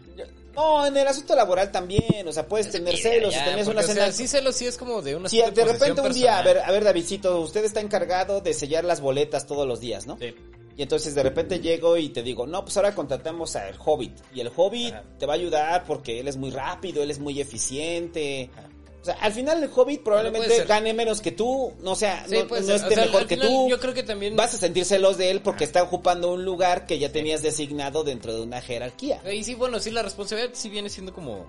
no, 0.55 0.85
en 0.85 0.97
el 0.97 1.07
asunto 1.07 1.35
laboral 1.35 1.71
también, 1.71 2.27
o 2.27 2.31
sea, 2.33 2.47
puedes 2.47 2.69
tener 2.71 2.89
Envidia, 2.93 3.11
celos, 3.11 3.33
ya, 3.33 3.39
si 3.45 3.49
porque, 3.55 3.71
una 3.71 3.79
o 3.81 3.83
sea, 3.83 4.11
sí 4.11 4.27
celos 4.27 4.55
sí 4.55 4.65
es 4.65 4.77
como 4.77 5.01
de 5.01 5.15
una 5.15 5.29
Si 5.29 5.37
cierta 5.37 5.63
de 5.65 5.71
repente 5.71 6.01
un 6.01 6.11
día, 6.13 6.39
a 6.39 6.41
ver, 6.43 6.57
a 6.59 6.71
ver, 6.71 6.83
Davidcito, 6.83 7.39
usted 7.41 7.63
está 7.63 7.79
encargado 7.79 8.41
de 8.41 8.53
sellar 8.53 8.83
las 8.83 8.99
boletas 8.99 9.45
todos 9.47 9.67
los 9.67 9.79
días, 9.79 10.07
¿no? 10.07 10.17
Sí. 10.17 10.33
Y 10.75 10.83
entonces 10.83 11.15
de 11.15 11.23
repente 11.23 11.59
llego 11.59 11.97
y 11.97 12.09
te 12.09 12.21
digo, 12.21 12.45
no, 12.45 12.63
pues 12.63 12.75
ahora 12.77 12.93
contratamos 12.93 13.55
al 13.55 13.75
Hobbit. 13.83 14.15
Y 14.33 14.41
el 14.41 14.51
Hobbit 14.55 14.93
Ajá. 14.93 15.03
te 15.17 15.25
va 15.25 15.33
a 15.33 15.35
ayudar 15.35 15.83
porque 15.85 16.19
él 16.19 16.27
es 16.27 16.37
muy 16.37 16.51
rápido, 16.51 17.01
él 17.01 17.09
es 17.09 17.17
muy 17.17 17.39
eficiente. 17.41 18.51
Ajá. 18.53 18.67
O 19.01 19.05
sea, 19.05 19.13
al 19.15 19.31
final 19.31 19.63
el 19.63 19.69
Hobbit 19.73 20.01
probablemente 20.03 20.65
gane 20.65 20.93
menos 20.93 21.21
que 21.21 21.31
tú, 21.31 21.73
no 21.81 21.95
sea, 21.95 22.25
Sí, 22.27 22.33
no, 22.35 22.55
esté 22.55 22.73
O 22.73 22.77
sea, 22.77 22.87
al- 22.87 22.95
mejor 23.07 23.27
que 23.27 23.35
final 23.35 23.47
tú. 23.47 23.69
Yo 23.69 23.79
creo 23.79 23.93
que 23.93 24.03
también 24.03 24.35
Vas 24.35 24.53
a 24.53 24.57
sentir 24.57 24.83
celos 24.85 25.17
de 25.17 25.29
él 25.31 25.41
porque 25.41 25.63
está 25.63 25.81
ocupando 25.83 26.33
un 26.33 26.43
lugar 26.43 26.85
que 26.85 26.99
ya 26.99 27.11
tenías 27.11 27.41
designado 27.41 28.03
dentro 28.03 28.33
de 28.35 28.41
una 28.41 28.59
jerarquía. 28.61 29.21
Y 29.31 29.43
sí, 29.43 29.55
bueno, 29.55 29.79
sí, 29.79 29.91
la 29.91 30.01
responsabilidad 30.03 30.51
sí 30.53 30.69
viene 30.69 30.89
siendo 30.89 31.13
como 31.13 31.45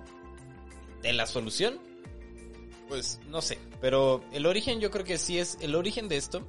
de 1.02 1.12
la 1.12 1.26
solución. 1.26 1.80
Pues 2.88 3.20
no 3.28 3.42
sé, 3.42 3.58
pero 3.80 4.22
el 4.32 4.46
origen 4.46 4.80
yo 4.80 4.90
creo 4.90 5.04
que 5.04 5.18
sí 5.18 5.38
es 5.38 5.58
el 5.60 5.74
origen 5.74 6.08
de 6.08 6.16
esto, 6.16 6.46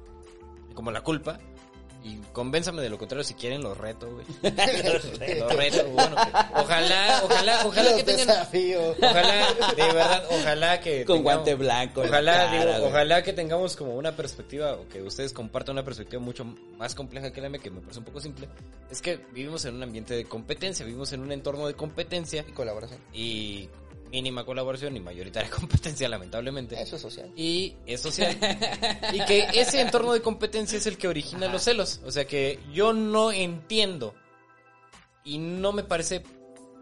como 0.74 0.90
la 0.90 1.02
culpa. 1.02 1.38
Y 2.02 2.16
convénzame 2.32 2.80
de 2.80 2.88
lo 2.88 2.96
contrario 2.98 3.22
si 3.24 3.34
quieren, 3.34 3.62
lo 3.62 3.74
reto, 3.74 4.08
güey. 4.10 4.24
lo 5.38 5.48
reto, 5.50 5.84
bueno. 5.90 6.16
Ojalá, 6.54 7.20
ojalá, 7.24 7.66
ojalá 7.66 7.90
que 7.90 7.96
Los 7.96 8.04
tengan. 8.04 8.26
desafío. 8.26 8.90
Ojalá, 8.98 9.46
de 9.76 9.82
verdad, 9.92 10.24
ojalá 10.30 10.80
que. 10.80 11.04
Con 11.04 11.18
tengamos- 11.18 11.22
guante 11.22 11.54
blanco. 11.56 12.00
Ojalá, 12.02 12.32
cara, 12.50 12.76
digo, 12.76 12.86
ojalá 12.88 13.22
que 13.22 13.32
tengamos 13.34 13.76
como 13.76 13.94
una 13.96 14.16
perspectiva, 14.16 14.72
o 14.74 14.88
que 14.88 15.02
ustedes 15.02 15.32
compartan 15.32 15.74
una 15.74 15.84
perspectiva 15.84 16.22
mucho 16.22 16.44
más 16.78 16.94
compleja 16.94 17.30
que 17.32 17.40
la 17.40 17.48
mía, 17.50 17.60
que 17.60 17.70
me 17.70 17.80
parece 17.80 17.98
un 17.98 18.04
poco 18.06 18.20
simple. 18.20 18.48
Es 18.90 19.02
que 19.02 19.18
vivimos 19.32 19.64
en 19.66 19.74
un 19.74 19.82
ambiente 19.82 20.14
de 20.14 20.24
competencia, 20.24 20.86
vivimos 20.86 21.12
en 21.12 21.20
un 21.20 21.32
entorno 21.32 21.66
de 21.66 21.74
competencia 21.74 22.44
y 22.48 22.52
colaboración 22.52 22.98
y 23.12 23.68
mínima 24.10 24.44
colaboración 24.44 24.96
y 24.96 25.00
mayoritaria 25.00 25.48
competencia, 25.60 26.08
lamentablemente. 26.08 26.80
Eso 26.80 26.96
es 26.96 27.02
social. 27.02 27.30
Y 27.36 27.76
es 27.86 28.00
social. 28.00 28.36
y 29.12 29.24
que 29.24 29.48
ese 29.54 29.80
entorno 29.80 30.12
de 30.12 30.20
competencia 30.22 30.78
es 30.78 30.86
el 30.86 30.96
que 30.98 31.08
origina 31.08 31.48
los 31.48 31.62
celos. 31.64 32.00
O 32.04 32.10
sea 32.12 32.26
que 32.26 32.58
yo 32.72 32.92
no 32.92 33.32
entiendo 33.32 34.14
y 35.24 35.38
no 35.38 35.72
me 35.72 35.82
parece 35.84 36.22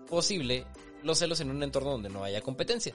posible 0.09 0.65
los 1.03 1.19
celos 1.19 1.41
en 1.41 1.51
un 1.51 1.63
entorno 1.63 1.91
donde 1.93 2.09
no 2.09 2.25
haya 2.25 2.41
competencia. 2.41 2.95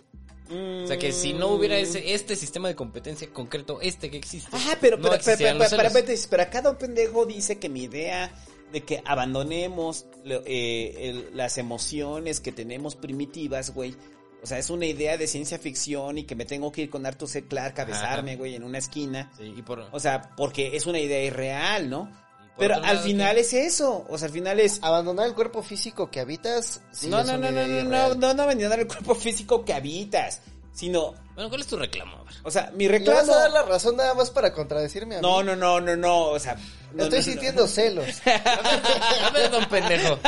O 0.51 0.85
sea 0.87 0.97
que 0.99 1.11
si 1.13 1.33
no 1.33 1.47
hubiera 1.47 1.77
ese, 1.77 2.13
este 2.13 2.35
sistema 2.35 2.67
de 2.67 2.75
competencia 2.75 3.27
concreto, 3.31 3.79
este 3.81 4.11
que 4.11 4.17
existe. 4.17 4.49
Ah, 4.51 4.77
pero, 4.79 4.97
no 4.97 5.03
pero, 5.09 5.21
pero, 5.23 5.53
los 5.57 5.69
pero, 5.69 5.89
celos. 5.89 5.93
pero, 6.05 6.27
pero 6.29 6.43
acá 6.43 6.61
don 6.61 6.77
pendejo 6.77 7.25
dice 7.25 7.59
que 7.59 7.69
mi 7.69 7.83
idea 7.83 8.31
de 8.71 8.81
que 8.81 9.01
abandonemos 9.05 10.05
eh, 10.25 10.93
el- 10.97 11.37
las 11.37 11.57
emociones 11.57 12.39
que 12.39 12.51
tenemos 12.51 12.95
primitivas, 12.95 13.73
güey. 13.73 13.95
O 14.43 14.45
sea, 14.45 14.57
es 14.59 14.69
una 14.69 14.85
idea 14.85 15.17
de 15.17 15.25
ciencia 15.25 15.57
ficción 15.57 16.17
y 16.17 16.23
que 16.25 16.35
me 16.35 16.43
tengo 16.45 16.69
que 16.71 16.81
ir 16.81 16.89
con 16.89 17.05
Arthur 17.05 17.29
C. 17.29 17.47
Clarke 17.47 17.79
a 17.79 17.85
besarme, 17.85 18.35
güey, 18.35 18.55
en 18.55 18.63
una 18.63 18.77
esquina. 18.77 19.31
Sí, 19.37 19.53
y 19.57 19.61
por, 19.61 19.87
O 19.91 19.99
sea, 20.01 20.29
porque 20.35 20.75
es 20.75 20.85
una 20.85 20.99
idea 20.99 21.23
irreal, 21.23 21.89
¿no? 21.89 22.11
Pero 22.57 22.75
al 22.83 22.99
final 22.99 23.35
que- 23.35 23.41
es 23.41 23.53
eso. 23.53 24.05
O 24.09 24.17
sea, 24.17 24.27
al 24.27 24.33
final 24.33 24.59
es... 24.59 24.79
Abandonar 24.83 25.25
el 25.27 25.33
cuerpo 25.33 25.63
físico 25.63 26.11
que 26.11 26.19
habitas. 26.19 26.81
sí 26.91 27.07
no, 27.07 27.23
no, 27.23 27.37
no, 27.37 27.49
no, 27.51 27.65
no, 27.65 27.83
no, 27.83 28.13
no, 28.15 28.33
no 28.33 28.43
abandonar 28.43 28.79
el 28.79 28.85
cuerpo 28.87 29.15
físico 29.15 29.63
que 29.65 29.73
habitas, 29.73 30.41
sino, 30.73 31.13
Bueno, 31.35 31.49
¿cuál 31.49 31.61
es 31.61 31.67
tu 31.67 31.77
reclamo? 31.77 32.17
A 32.17 32.23
ver. 32.23 32.33
o 32.43 32.51
sea, 32.51 32.69
mi 32.75 32.87
¿Le 32.87 32.99
vas 32.99 32.99
reclamo... 32.99 33.33
a 33.33 33.37
dar 33.37 33.51
la 33.51 33.63
razón 33.63 33.95
nada 33.95 34.13
más 34.13 34.29
para 34.29 34.53
contradecirme 34.53 35.15
a 35.15 35.17
mí? 35.19 35.21
No, 35.27 35.41
no, 35.41 35.55
no, 35.55 35.79
no, 35.81 35.95
no, 35.95 36.19
o 36.25 36.39
sea... 36.39 36.55
no, 36.93 37.03
Estoy 37.05 37.19
no, 37.21 37.25
no. 37.25 37.31
sintiendo 37.31 37.67
celos. 37.67 38.07
A 38.25 39.29
ver, 39.31 39.49
don 39.49 39.65
pendejo. 39.69 40.19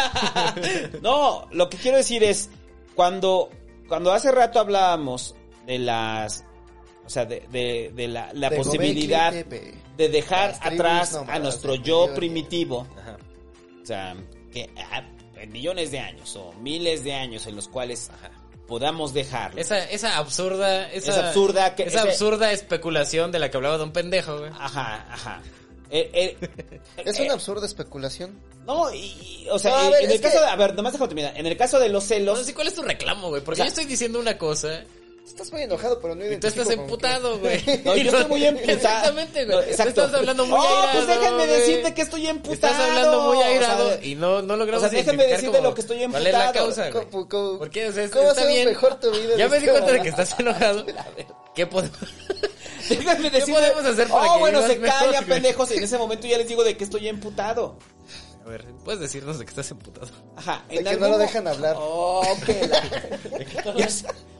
No, 1.01 1.47
lo 1.51 1.69
que 1.69 1.77
quiero 1.77 1.97
decir 1.97 2.23
es, 2.23 2.49
cuando, 2.95 3.49
cuando 3.87 4.11
hace 4.13 4.31
rato 4.31 4.59
hablábamos 4.59 5.35
de 5.65 5.79
las, 5.79 6.43
o 7.05 7.09
sea, 7.09 7.25
de, 7.25 7.43
de, 7.51 7.91
de 7.95 8.07
la, 8.07 8.31
la 8.33 8.49
De 8.49 8.57
posibilidad 8.57 9.31
Gobekli 9.33 9.71
de 9.97 10.09
dejar 10.09 10.55
atrás 10.61 11.15
a 11.27 11.39
nuestro 11.39 11.75
yo 11.75 12.13
primitivo, 12.13 12.87
Ajá. 12.97 13.17
o 13.81 13.85
sea, 13.85 14.15
que 14.51 14.69
ah, 14.91 15.03
en 15.37 15.51
millones 15.51 15.91
de 15.91 15.99
años 15.99 16.35
o 16.35 16.53
miles 16.61 17.03
de 17.03 17.13
años 17.13 17.45
en 17.47 17.55
los 17.55 17.67
cuales 17.67 18.09
podamos 18.67 19.13
dejarlo. 19.13 19.61
Esa, 19.61 19.83
esa 19.89 20.17
absurda, 20.17 20.91
esa, 20.91 21.11
Es 21.11 21.17
absurda 21.17 21.75
que- 21.75 21.83
esa 21.83 21.99
ese- 21.99 22.09
absurda 22.09 22.51
especulación 22.51 23.31
de 23.31 23.39
la 23.39 23.49
que 23.51 23.57
hablaba 23.57 23.77
don 23.77 23.91
pendejo, 23.91 24.39
güey. 24.39 24.51
Ajá, 24.57 25.05
ajá. 25.09 25.41
Eh, 25.89 26.09
eh, 26.13 26.49
Es 27.05 27.19
eh, 27.19 27.23
una 27.23 27.33
absurda 27.33 27.65
especulación. 27.65 28.39
No, 28.65 28.91
y, 28.93 28.97
y, 28.97 29.47
o 29.51 29.59
sea, 29.59 29.71
No, 29.83 29.91
ver, 29.91 30.03
en 30.05 30.11
el 30.11 30.21
caso 30.21 30.37
que- 30.39 30.43
de, 30.43 30.49
a 30.49 30.55
ver, 30.55 30.73
nomás 30.75 30.93
déjame 30.93 31.07
terminar. 31.09 31.33
En 31.37 31.45
el 31.45 31.55
caso 31.57 31.79
de 31.79 31.89
los 31.89 32.03
No 32.03 32.07
celos, 32.07 32.39
sé 32.45 32.53
cuál 32.55 32.67
es 32.67 32.73
tu 32.73 32.81
reclamo, 32.81 33.29
güey, 33.29 33.43
porque 33.43 33.61
O 33.61 33.63
sea- 33.63 33.65
yo 33.65 33.69
estoy 33.69 33.85
diciendo 33.85 34.19
una 34.19 34.37
cosa 34.37 34.83
Estás 35.25 35.51
muy 35.51 35.63
enojado, 35.63 35.99
pero 35.99 36.13
no 36.13 36.23
y 36.23 36.37
tú 36.37 36.45
estás 36.45 36.69
emputado, 36.69 37.39
güey. 37.39 37.59
No, 37.83 37.97
Y 37.97 38.03
yo 38.03 38.11
estoy 38.11 38.25
muy 38.29 38.45
emputado. 38.45 38.73
Exactamente, 38.77 39.45
güey. 39.45 39.57
No, 39.57 39.63
exacto. 39.63 39.89
estás 40.05 40.13
hablando 40.13 40.45
muy 40.45 40.59
Oh, 40.59 40.63
airado. 40.63 40.91
pues 40.93 41.07
déjenme 41.07 41.45
güey. 41.47 41.59
decirte 41.59 41.93
que 41.95 42.01
estoy 42.03 42.27
emputado. 42.27 42.53
Estás 42.53 42.79
hablando 42.79 43.21
muy 43.23 43.37
O 43.37 43.39
sea, 43.41 43.49
airado 43.49 44.01
y 44.03 44.13
no, 44.15 44.41
no 44.43 44.55
logramos 44.55 44.83
o 44.85 44.89
sea, 44.89 44.99
identificar 44.99 45.27
decirte 45.35 45.61
lo 45.63 45.73
que 45.73 45.81
estoy 45.81 45.97
¿Cuál 45.97 46.27
es 46.27 46.33
la 46.33 46.45
emputado. 46.45 46.65
causa, 46.65 46.89
güey? 46.91 47.05
¿Cómo- 47.09 47.27
cómo- 47.27 47.57
¿Por 47.57 47.69
qué? 47.71 47.87
O 47.89 47.91
sea, 47.91 48.09
¿Cómo 48.11 48.29
está 48.29 48.45
bien. 48.45 48.67
mejor 48.69 48.99
tu 48.99 49.09
vida? 49.11 49.35
Ya 49.35 49.49
me 49.49 49.59
di 49.59 49.65
este 49.65 49.71
cuenta 49.71 49.91
de 49.93 50.01
que 50.03 50.09
estás 50.09 50.39
enojado. 50.39 50.85
¿Qué 51.55 51.65
podemos...? 51.67 51.99
Déjenme 52.89 53.29
decirte. 53.29 53.53
podemos 53.53 53.85
hacer 53.85 54.07
para 54.07 54.31
oh, 54.31 54.33
que 54.33 54.39
bueno, 54.39 54.61
se 54.61 54.79
calla, 54.79 55.21
güey? 55.21 55.25
pendejos. 55.25 55.71
Y 55.71 55.77
en 55.77 55.83
ese 55.83 55.97
momento 55.97 56.27
ya 56.27 56.37
les 56.37 56.47
digo 56.47 56.63
de 56.63 56.77
que 56.77 56.83
estoy 56.83 57.07
emputado. 57.07 57.77
A 58.45 58.49
ver, 58.49 58.65
¿puedes 58.83 58.99
decirnos 58.99 59.39
de 59.39 59.45
que 59.45 59.49
estás 59.49 59.71
emputado? 59.71 60.07
Ajá. 60.35 60.63
De 60.69 60.77
en 60.77 60.83
que 60.83 60.89
algún 60.89 61.05
no 61.05 61.13
lo 61.13 61.17
dejan 61.17 61.47
hablar. 61.47 61.75
Oh, 61.79 62.23
que 62.45 62.67
la-. 62.67 63.83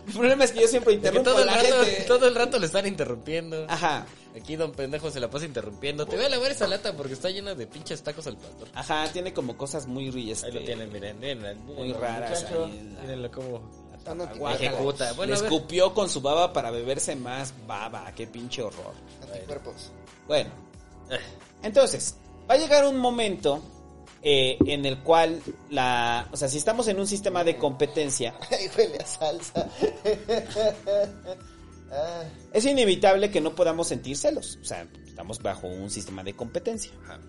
El 0.08 0.14
problema 0.14 0.44
es 0.44 0.52
que 0.52 0.62
yo 0.62 0.68
siempre 0.68 0.94
que 0.94 0.98
interrumpo 0.98 1.32
todo 1.32 1.38
a 1.38 1.42
el, 1.42 1.48
la 1.48 1.56
rato, 1.56 1.86
gente. 1.86 2.04
todo 2.04 2.28
el 2.28 2.36
rato 2.36 2.60
le 2.60 2.68
están 2.68 2.86
interrumpiendo. 2.86 3.66
Ajá. 3.68 4.06
Aquí 4.40 4.56
don 4.56 4.74
pendejo 4.74 5.10
se 5.10 5.20
la 5.20 5.30
pasa 5.30 5.46
interrumpiendo. 5.46 6.06
Te 6.06 6.16
voy 6.16 6.26
a 6.26 6.30
lavar 6.30 6.52
esa 6.52 6.68
lata 6.68 6.96
porque 6.96 7.14
está 7.14 7.30
llena 7.32 7.56
de 7.56 7.66
pinches 7.66 8.04
tacos 8.04 8.28
al 8.28 8.38
pastor. 8.38 8.68
Ajá, 8.76 9.08
tiene 9.12 9.34
como 9.34 9.58
cosas 9.58 9.88
muy 9.88 10.12
ríes. 10.12 10.44
Ahí 10.44 10.52
lo 10.52 10.62
tienen, 10.62 10.92
miren, 10.92 11.20
miren. 11.20 11.66
Muy 11.66 11.94
raras 11.94 12.44
Muchacho, 12.44 12.66
ahí. 12.66 12.98
Mírenlo 13.02 13.32
cómo 13.32 13.85
Ah, 14.06 14.14
no, 14.14 14.50
ejecuta. 14.50 15.14
Bueno, 15.14 15.34
Le 15.34 15.40
escupió 15.40 15.94
con 15.94 16.10
su 16.10 16.22
baba 16.22 16.54
para 16.54 16.72
beberse 16.72 17.16
más 17.16 17.54
baba. 17.68 18.12
Qué 18.16 18.28
pinche 18.28 18.62
horror. 18.62 18.94
Anticuerpos. 19.22 19.92
Bueno, 20.28 20.50
entonces, 21.64 22.16
va 22.50 22.56
a 22.56 22.58
llegar 22.58 22.86
un 22.86 22.98
momento 22.98 23.62
eh, 24.22 24.58
en 24.66 24.86
el 24.86 25.00
cual 25.00 25.42
la, 25.70 26.28
o 26.32 26.38
sea, 26.38 26.48
si 26.48 26.58
estamos 26.58 26.88
en 26.88 27.00
un 27.00 27.08
sistema 27.08 27.44
de 27.44 27.58
competencia, 27.58 28.36
Ay, 28.52 28.70
huele 28.78 28.98
a 28.98 29.06
salsa. 29.06 29.70
Ah, 31.92 32.24
es 32.52 32.66
inevitable 32.66 33.30
que 33.30 33.40
no 33.40 33.54
podamos 33.54 33.88
sentir 33.88 34.18
celos. 34.18 34.58
O 34.60 34.66
sea, 34.66 34.88
estamos 35.06 35.40
bajo 35.40 35.68
un 35.68 35.92
sistema 35.92 36.24
de 36.24 36.36
competencia. 36.36 36.92
Ajá. 37.04 37.20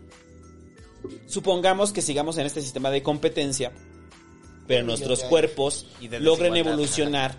Supongamos 1.26 1.92
que 1.92 2.00
sigamos 2.02 2.38
en 2.38 2.46
este 2.46 2.62
sistema 2.62 2.90
de 2.90 3.02
competencia, 3.02 3.70
pero 4.66 4.84
nuestros 4.84 5.22
cuerpos 5.24 5.86
logren 6.20 6.56
evolucionar 6.56 7.36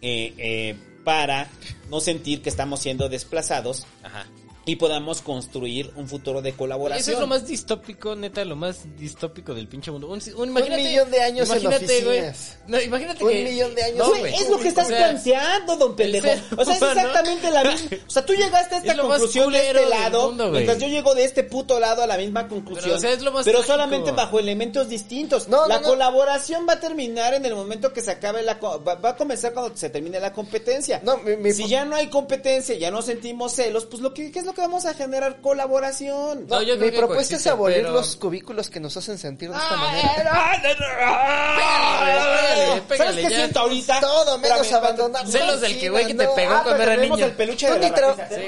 eh, 0.00 0.34
eh, 0.38 0.76
para 1.04 1.48
no 1.90 2.00
sentir 2.00 2.42
que 2.42 2.48
estamos 2.48 2.80
siendo 2.80 3.08
desplazados 3.08 3.86
Ajá. 4.02 4.26
Y 4.68 4.76
podamos 4.76 5.22
construir 5.22 5.90
un 5.96 6.06
futuro 6.08 6.42
de 6.42 6.52
colaboración. 6.52 7.00
Eso 7.00 7.12
es 7.12 7.18
lo 7.20 7.26
más 7.26 7.46
distópico, 7.46 8.14
neta, 8.14 8.44
lo 8.44 8.54
más 8.54 8.80
distópico 8.98 9.54
del 9.54 9.66
pinche 9.66 9.90
mundo. 9.90 10.08
Un, 10.08 10.52
millón 10.52 11.10
de 11.10 11.22
años 11.22 11.48
en 11.50 11.66
oficinas. 11.66 12.58
No, 12.66 12.78
imagínate 12.78 13.24
Un 13.24 13.30
que... 13.30 13.44
millón 13.44 13.74
de 13.74 13.82
años 13.82 13.96
No, 13.96 14.14
es 14.14 14.50
lo 14.50 14.58
que 14.58 14.68
estás 14.68 14.84
O 14.84 14.88
sea, 14.90 14.98
planteando, 14.98 15.76
don 15.76 15.96
pendejo. 15.96 16.26
ser 16.26 16.42
O 16.58 16.64
sea, 16.66 16.74
es 16.74 16.82
exactamente 16.82 17.50
la 17.50 17.64
misma. 17.64 17.96
O 18.06 18.10
sea, 18.10 18.26
tú 18.26 18.34
llegaste 18.34 18.74
a 18.74 18.78
esta 18.78 18.90
Es 18.90 18.96
lo 18.98 19.04
más 19.04 19.20
conclusión 19.20 19.52
de 19.52 19.66
este 19.68 19.86
lado, 19.86 20.26
mundo, 20.28 20.50
mientras 20.50 20.78
yo 20.78 20.88
llego 20.88 21.14
de 21.14 21.24
este 21.24 21.44
puto 21.44 21.80
lado 21.80 22.02
a 22.02 22.06
la 22.06 22.18
misma 22.18 22.46
conclusión. 22.46 22.84
Pero, 22.84 22.96
o 22.96 23.00
sea, 23.00 23.12
es 23.12 23.22
lo 23.22 23.32
más 23.32 23.46
pero 23.46 23.60
trágico. 23.60 23.72
solamente 23.74 24.12
bajo 24.12 24.38
elementos 24.38 24.90
distintos. 24.90 25.48
No, 25.48 25.66
la 25.66 25.76
no, 25.76 25.80
no. 25.80 25.88
colaboración 25.88 26.66
va 26.68 26.74
a 26.74 26.80
terminar 26.80 27.32
en 27.32 27.46
el 27.46 27.54
momento 27.54 27.94
que 27.94 28.02
se 28.02 28.10
acabe 28.10 28.42
la... 28.42 28.58
va 28.60 29.08
a 29.08 29.16
comenzar 29.16 29.54
cuando 29.54 29.74
se 29.74 29.88
termine 29.88 30.20
la 30.20 30.34
competencia. 30.34 31.00
No, 31.02 31.16
mi- 31.16 31.38
mi- 31.38 31.52
si 31.52 31.66
ya 31.68 31.86
no 31.86 31.96
hay 31.96 32.08
competencia, 32.08 32.76
ya 32.76 32.90
no 32.90 33.00
sentimos 33.00 33.54
celos, 33.54 33.86
pues 33.86 34.02
lo 34.02 34.12
que 34.12 34.30
¿qué 34.30 34.40
es 34.40 34.44
lo 34.44 34.52
que 34.52 34.57
vamos 34.58 34.84
a 34.86 34.94
generar 34.94 35.40
colaboración. 35.40 36.46
No, 36.48 36.62
yo 36.62 36.76
mi 36.76 36.90
propuesta 36.90 37.36
es 37.36 37.46
abolir 37.46 37.78
pero- 37.82 37.92
los 37.92 38.16
cubículos 38.16 38.70
que 38.70 38.80
nos 38.80 38.96
hacen 38.96 39.18
sentir 39.18 39.50
de 39.50 39.56
esta 39.56 39.76
manera. 39.76 40.52
Pégale, 40.58 42.66
¿Sabes 42.66 42.82
pégale, 42.88 43.22
qué 43.22 43.30
ya. 43.30 43.36
siento 43.36 43.60
ahorita? 43.60 44.00
Todo 44.00 44.38
menos 44.38 44.72
abandonar. 44.72 45.26
Celos 45.26 45.60
del 45.60 45.78
que 45.78 45.88
güey 45.90 46.06
que 46.06 46.14
te 46.14 46.28
pegó 46.28 46.54
Ah, 46.54 46.60
cuando 46.62 46.78
pero 46.78 46.92
era 46.92 46.96
tenemos 46.96 47.18
niño. 47.18 47.26
el 47.30 47.36
peluche 47.36 47.66
Tú 47.66 47.72
de 47.74 47.78
ni 47.80 47.90
la 47.90 47.96
ratiza. 48.14 48.40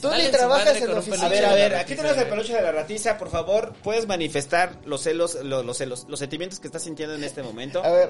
Tú 0.00 0.10
ni 0.10 0.28
trabajas 0.28 0.76
en 0.76 0.90
oficina. 0.98 1.26
A 1.26 1.28
ver, 1.28 1.44
a 1.46 1.54
ver, 1.54 1.74
aquí 1.76 1.94
tenemos 1.94 2.18
el 2.18 2.26
peluche 2.28 2.52
de 2.54 2.62
la 2.62 2.72
ratiza, 2.72 3.18
por 3.18 3.30
favor, 3.30 3.74
puedes 3.82 4.06
manifestar 4.06 4.72
los 4.84 5.02
celos, 5.02 5.34
lo- 5.42 5.62
los, 5.62 5.76
celos, 5.78 6.06
los 6.08 6.18
sentimientos 6.18 6.60
que 6.60 6.66
estás 6.68 6.82
sintiendo 6.82 7.14
en 7.14 7.24
este 7.24 7.42
momento. 7.42 7.82
A 7.84 7.90
ver, 7.90 8.08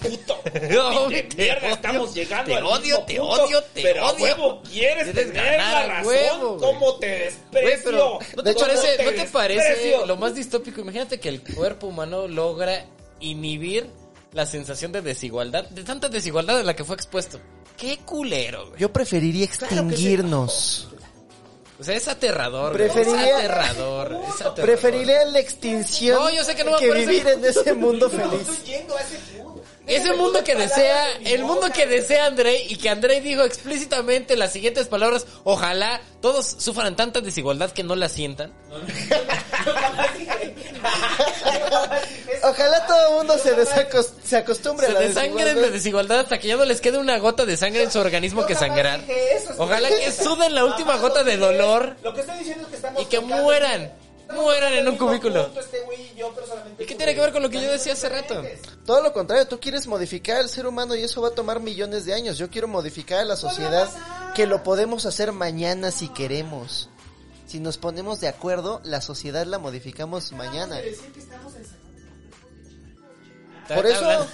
Puto. 0.00 0.40
Mierda, 0.60 1.00
odio, 1.00 1.22
estamos 1.74 2.14
llegando 2.14 2.54
te 2.54 2.62
odio, 2.62 2.98
te 3.04 3.20
odio, 3.20 3.62
te 3.74 3.82
pero 3.82 4.06
a 4.06 4.10
odio. 4.12 4.24
huevo 4.24 4.62
quieres 4.62 5.12
tener 5.14 5.58
la 5.58 5.86
razón, 5.86 6.12
huevo, 6.38 6.58
güey. 6.58 6.72
cómo 6.74 6.94
te 6.96 7.06
Güey, 7.52 7.64
desprecio. 7.64 7.80
pero 7.84 8.18
¿no 8.36 8.42
De 8.42 8.42
te, 8.42 8.50
hecho, 8.50 8.60
parece, 8.66 8.96
¿cómo 8.96 9.10
¿no 9.10 9.16
te 9.16 9.26
parece 9.30 9.68
desprecio? 9.68 10.06
lo 10.06 10.16
más 10.16 10.34
distópico? 10.34 10.80
Imagínate 10.80 11.20
que 11.20 11.28
el 11.28 11.42
cuerpo 11.42 11.86
humano 11.88 12.28
logra 12.28 12.84
inhibir 13.20 13.88
la 14.32 14.46
sensación 14.46 14.92
de 14.92 15.02
desigualdad, 15.02 15.68
de 15.70 15.82
tanta 15.84 16.08
desigualdad 16.08 16.60
en 16.60 16.66
la 16.66 16.74
que 16.76 16.84
fue 16.84 16.94
expuesto. 16.96 17.40
Qué 17.76 17.98
culero, 17.98 18.68
güey. 18.68 18.80
yo 18.80 18.92
preferiría 18.92 19.44
extinguirnos. 19.46 20.88
O 21.78 21.82
sea, 21.82 21.96
es 21.96 22.08
aterrador. 22.08 22.74
Preferiría- 22.74 23.26
Es 23.28 23.34
aterrador. 23.36 24.12
Es 24.28 24.34
aterrador. 24.34 24.60
Preferiría 24.66 25.24
la 25.24 25.38
extinción 25.38 26.18
No, 26.22 26.28
yo 26.30 26.44
sé 26.44 26.54
que 26.54 26.62
no 26.62 26.72
va 26.72 26.78
que 26.78 26.90
vivir 26.92 27.26
en 27.26 27.42
ese 27.42 27.72
mundo 27.72 28.10
feliz. 28.10 28.46
Estoy 28.48 28.56
yendo 28.74 28.94
a 28.96 29.00
ese 29.00 29.16
punto. 29.16 29.49
Ese 29.90 30.12
mundo 30.14 30.42
que 30.44 30.54
desea, 30.54 31.04
el 31.24 31.42
mundo 31.44 31.68
que 31.72 31.86
desea 31.86 32.26
André 32.26 32.62
y 32.68 32.76
que 32.76 32.88
André 32.88 33.20
dijo 33.20 33.42
explícitamente 33.42 34.36
las 34.36 34.52
siguientes 34.52 34.86
palabras, 34.88 35.26
ojalá 35.44 36.00
todos 36.22 36.46
sufran 36.58 36.96
tanta 36.96 37.20
desigualdad 37.20 37.70
que 37.72 37.82
no 37.82 37.96
la 37.96 38.08
sientan. 38.08 38.52
Ojalá 42.42 42.86
todo 42.86 43.08
el 43.08 43.14
mundo 43.16 43.38
se, 43.38 43.54
desacos- 43.56 44.12
se 44.24 44.36
acostumbre 44.36 44.86
Se 44.86 44.92
a 44.92 44.94
la 44.94 45.00
desangren 45.00 45.36
de 45.36 45.44
desigualdad. 45.44 45.72
desigualdad 45.72 46.18
hasta 46.20 46.38
que 46.38 46.48
ya 46.48 46.56
no 46.56 46.64
les 46.64 46.80
quede 46.80 46.98
una 46.98 47.18
gota 47.18 47.44
de 47.44 47.56
sangre 47.56 47.82
en 47.82 47.90
su 47.90 47.98
organismo 47.98 48.46
que 48.46 48.54
sangrar. 48.54 49.00
Ojalá 49.58 49.88
que 49.88 50.10
suden 50.12 50.54
la 50.54 50.64
última 50.64 50.96
gota 50.96 51.22
de 51.22 51.36
dolor 51.36 51.96
Lo 52.02 52.14
que 52.14 52.20
estoy 52.22 52.38
diciendo 52.38 52.62
es 52.64 52.68
que 52.70 52.76
estamos 52.76 53.02
y 53.02 53.04
que 53.06 53.16
tocando- 53.18 53.42
mueran. 53.42 53.92
Mueran 54.34 54.72
en 54.74 54.86
un 54.86 54.94
el 54.94 54.98
cubículo. 54.98 55.50
este 55.58 55.78
y 55.98 56.18
yo, 56.18 56.32
pero 56.34 56.46
solamente 56.46 56.82
¿Y 56.82 56.86
qué 56.86 56.94
tiene 56.94 57.14
que 57.14 57.20
ver 57.20 57.32
con 57.32 57.42
lo 57.42 57.50
que 57.50 57.60
yo 57.60 57.70
decía 57.70 57.92
hace 57.92 58.08
rato? 58.08 58.42
Todo 58.84 59.02
lo 59.02 59.12
contrario, 59.12 59.46
tú 59.46 59.58
quieres 59.58 59.86
modificar 59.86 60.38
al 60.38 60.48
ser 60.48 60.66
humano 60.66 60.94
y 60.94 61.02
eso 61.02 61.20
va 61.20 61.28
a 61.28 61.32
tomar 61.32 61.60
millones 61.60 62.04
de 62.04 62.14
años. 62.14 62.38
Yo 62.38 62.50
quiero 62.50 62.68
modificar 62.68 63.20
a 63.20 63.24
la 63.24 63.36
sociedad 63.36 63.88
que 64.34 64.46
lo 64.46 64.62
podemos 64.62 65.06
hacer 65.06 65.32
mañana 65.32 65.90
si 65.90 66.08
queremos. 66.08 66.88
Si 67.46 67.58
nos 67.58 67.78
ponemos 67.78 68.20
de 68.20 68.28
acuerdo, 68.28 68.80
la 68.84 69.00
sociedad 69.00 69.44
la 69.46 69.58
modificamos 69.58 70.30
mañana. 70.32 70.78
Por 73.68 73.86
eso, 73.86 74.26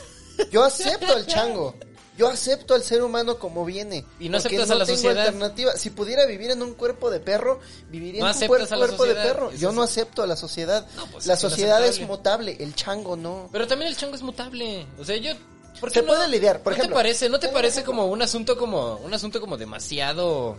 Yo 0.51 0.65
acepto 0.65 1.13
al 1.15 1.27
chango. 1.27 1.75
Yo 2.17 2.29
acepto 2.29 2.75
al 2.75 2.83
ser 2.83 3.03
humano 3.03 3.39
como 3.39 3.65
viene. 3.65 4.05
Y 4.19 4.29
no 4.29 4.39
aceptas 4.39 4.71
a 4.71 4.75
la 4.75 4.85
tengo 4.87 4.97
sociedad. 4.97 5.27
alternativa. 5.27 5.73
Si 5.77 5.91
pudiera 5.91 6.25
vivir 6.27 6.51
en 6.51 6.63
un 6.63 6.75
cuerpo 6.75 7.11
de 7.11 7.21
perro, 7.21 7.61
viviría 7.91 8.23
No 8.23 8.31
en 8.31 8.37
un 8.37 8.47
cuerpo 8.77 9.05
de 9.05 9.15
perro. 9.15 9.53
Yo 9.53 9.73
no 9.73 9.83
acepto 9.83 10.23
a 10.23 10.27
la 10.27 10.37
sociedad. 10.37 10.87
No, 10.97 11.07
pues 11.07 11.27
la 11.27 11.37
sociedad 11.37 11.85
es 11.85 12.01
mutable, 12.01 12.57
el 12.61 12.75
chango 12.75 13.17
no. 13.17 13.49
Pero 13.53 13.67
también 13.67 13.91
el 13.91 13.97
chango 13.97 14.15
es 14.15 14.23
mutable. 14.23 14.87
O 14.99 15.05
sea, 15.05 15.17
yo. 15.17 15.33
¿por 15.81 15.91
qué 15.91 16.01
Se 16.01 16.07
no- 16.07 16.09
puede 16.15 16.27
lidiar, 16.29 16.63
por 16.63 16.73
¿No 16.73 16.79
ejemplo. 16.79 16.97
te 16.97 17.03
parece, 17.03 17.29
no 17.29 17.39
te 17.39 17.49
parece 17.49 17.85
como 17.85 18.07
un 18.07 18.23
asunto 18.23 18.57
como 18.57 18.97
un 18.97 19.13
asunto 19.13 19.41
como 19.43 19.59
demasiado 19.59 20.57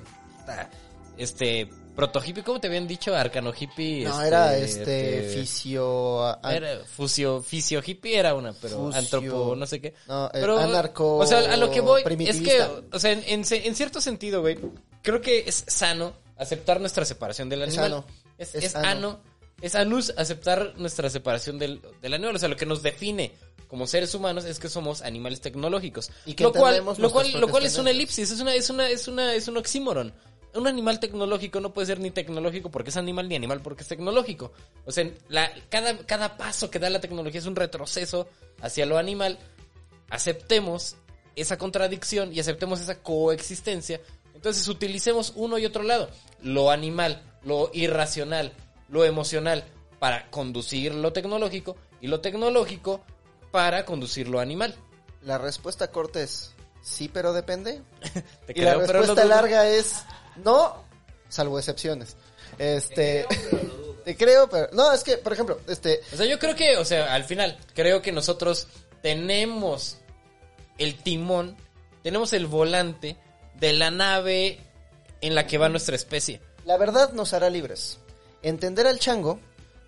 ah, 0.47 0.69
este 1.17 1.67
proto 1.97 2.21
hippie, 2.25 2.43
¿cómo 2.43 2.61
te 2.61 2.67
habían 2.67 2.87
dicho? 2.87 3.13
Arcano 3.13 3.51
hippie. 3.59 4.05
No, 4.05 4.21
era 4.21 4.55
este, 4.55 4.79
este 5.19 5.33
que- 5.35 5.39
fisio... 5.41 6.23
a- 6.23 6.39
Era 6.55 6.79
fusio, 6.85 7.41
fisio 7.41 7.81
hippie 7.85 8.17
era 8.17 8.35
una, 8.35 8.53
pero 8.53 8.77
Fusio- 8.77 8.97
antropo, 8.99 9.55
no 9.57 9.65
sé 9.67 9.81
qué. 9.81 9.93
No, 10.07 10.27
eh, 10.27 10.29
pero, 10.33 10.57
anarco- 10.59 11.17
O 11.17 11.25
sea, 11.25 11.39
a 11.39 11.57
lo 11.57 11.69
que 11.69 11.81
voy 11.81 12.03
es 12.19 12.37
que, 12.41 12.61
o 12.93 12.99
sea, 12.99 13.11
en, 13.11 13.23
en 13.27 13.43
en 13.51 13.75
cierto 13.75 13.99
sentido, 13.99 14.39
güey, 14.41 14.57
creo 15.01 15.19
que 15.19 15.43
es 15.47 15.65
sano 15.67 16.13
aceptar 16.37 16.79
nuestra 16.79 17.03
separación 17.03 17.49
del 17.49 17.63
Es 17.63 17.69
animal. 17.69 17.89
sano. 17.89 18.05
Es, 18.37 18.55
Es 18.55 18.63
es 18.63 18.75
ano. 18.75 19.19
Es 19.59 19.73
anus 19.73 20.13
aceptar 20.15 20.75
nuestra 20.77 21.09
separación 21.09 21.57
del, 21.57 21.81
del 21.99 22.13
animal. 22.13 22.35
O 22.35 22.39
sea, 22.39 22.47
lo 22.47 22.55
que 22.55 22.67
nos 22.67 22.83
define 22.83 23.31
como 23.67 23.87
seres 23.87 24.13
humanos 24.13 24.45
es 24.45 24.59
que 24.59 24.69
somos 24.69 25.01
animales 25.01 25.41
tecnológicos. 25.41 26.11
Y 26.27 26.35
que 26.35 26.43
lo 26.43 26.53
cual, 26.53 26.83
lo 26.99 27.09
cual, 27.09 27.31
lo 27.41 27.47
cual 27.47 27.65
es 27.65 27.75
una 27.79 27.89
elipsis, 27.89 28.29
es 28.29 28.39
una, 28.39 28.53
es 28.53 28.69
una, 28.69 28.87
es 28.87 29.07
una, 29.07 29.33
es 29.33 29.47
un 29.47 29.57
oxímoron. 29.57 30.13
Un 30.57 30.67
animal 30.67 30.99
tecnológico 30.99 31.59
no 31.59 31.73
puede 31.73 31.87
ser 31.87 31.99
ni 31.99 32.11
tecnológico 32.11 32.71
porque 32.71 32.89
es 32.89 32.97
animal 32.97 33.29
ni 33.29 33.35
animal 33.35 33.61
porque 33.61 33.83
es 33.83 33.87
tecnológico. 33.87 34.51
O 34.85 34.91
sea, 34.91 35.09
la, 35.29 35.51
cada, 35.69 35.97
cada 35.99 36.37
paso 36.37 36.69
que 36.69 36.79
da 36.79 36.89
la 36.89 36.99
tecnología 37.01 37.39
es 37.39 37.45
un 37.45 37.55
retroceso 37.55 38.27
hacia 38.61 38.85
lo 38.85 38.97
animal. 38.97 39.37
Aceptemos 40.09 40.95
esa 41.35 41.57
contradicción 41.57 42.33
y 42.33 42.39
aceptemos 42.39 42.81
esa 42.81 43.01
coexistencia. 43.01 44.01
Entonces 44.33 44.67
utilicemos 44.67 45.33
uno 45.35 45.57
y 45.57 45.65
otro 45.65 45.83
lado. 45.83 46.09
Lo 46.41 46.71
animal, 46.71 47.21
lo 47.43 47.69
irracional, 47.73 48.53
lo 48.89 49.05
emocional 49.05 49.63
para 49.99 50.29
conducir 50.29 50.93
lo 50.93 51.13
tecnológico 51.13 51.75
y 52.01 52.07
lo 52.07 52.21
tecnológico 52.21 53.01
para 53.51 53.85
conducir 53.85 54.27
lo 54.27 54.39
animal. 54.39 54.75
La 55.21 55.37
respuesta 55.37 55.91
corta 55.91 56.21
es 56.21 56.53
sí, 56.81 57.09
pero 57.11 57.33
depende. 57.33 57.81
Te 58.45 58.53
Y 58.55 58.61
la 58.61 58.73
creo, 58.73 58.87
respuesta 58.87 59.25
larga 59.25 59.67
es 59.67 60.03
no, 60.43 60.83
salvo 61.29 61.57
excepciones. 61.59 62.15
Este, 62.57 63.25
te 64.05 64.15
creo, 64.15 64.49
pero 64.49 64.69
no, 64.73 64.91
es 64.91 65.03
que, 65.03 65.17
por 65.17 65.33
ejemplo, 65.33 65.59
este, 65.67 66.01
O 66.13 66.17
sea, 66.17 66.25
yo 66.25 66.39
creo 66.39 66.55
que, 66.55 66.77
o 66.77 66.85
sea, 66.85 67.13
al 67.13 67.23
final, 67.23 67.57
creo 67.73 68.01
que 68.01 68.11
nosotros 68.11 68.67
tenemos 69.01 69.97
el 70.77 70.95
timón, 70.95 71.57
tenemos 72.03 72.33
el 72.33 72.47
volante 72.47 73.17
de 73.55 73.73
la 73.73 73.91
nave 73.91 74.59
en 75.21 75.35
la 75.35 75.47
que 75.47 75.57
va 75.57 75.69
nuestra 75.69 75.95
especie. 75.95 76.41
la 76.65 76.77
verdad 76.77 77.13
nos 77.13 77.33
hará 77.33 77.49
libres. 77.49 77.99
Entender 78.43 78.87
al 78.87 78.99
chango 78.99 79.39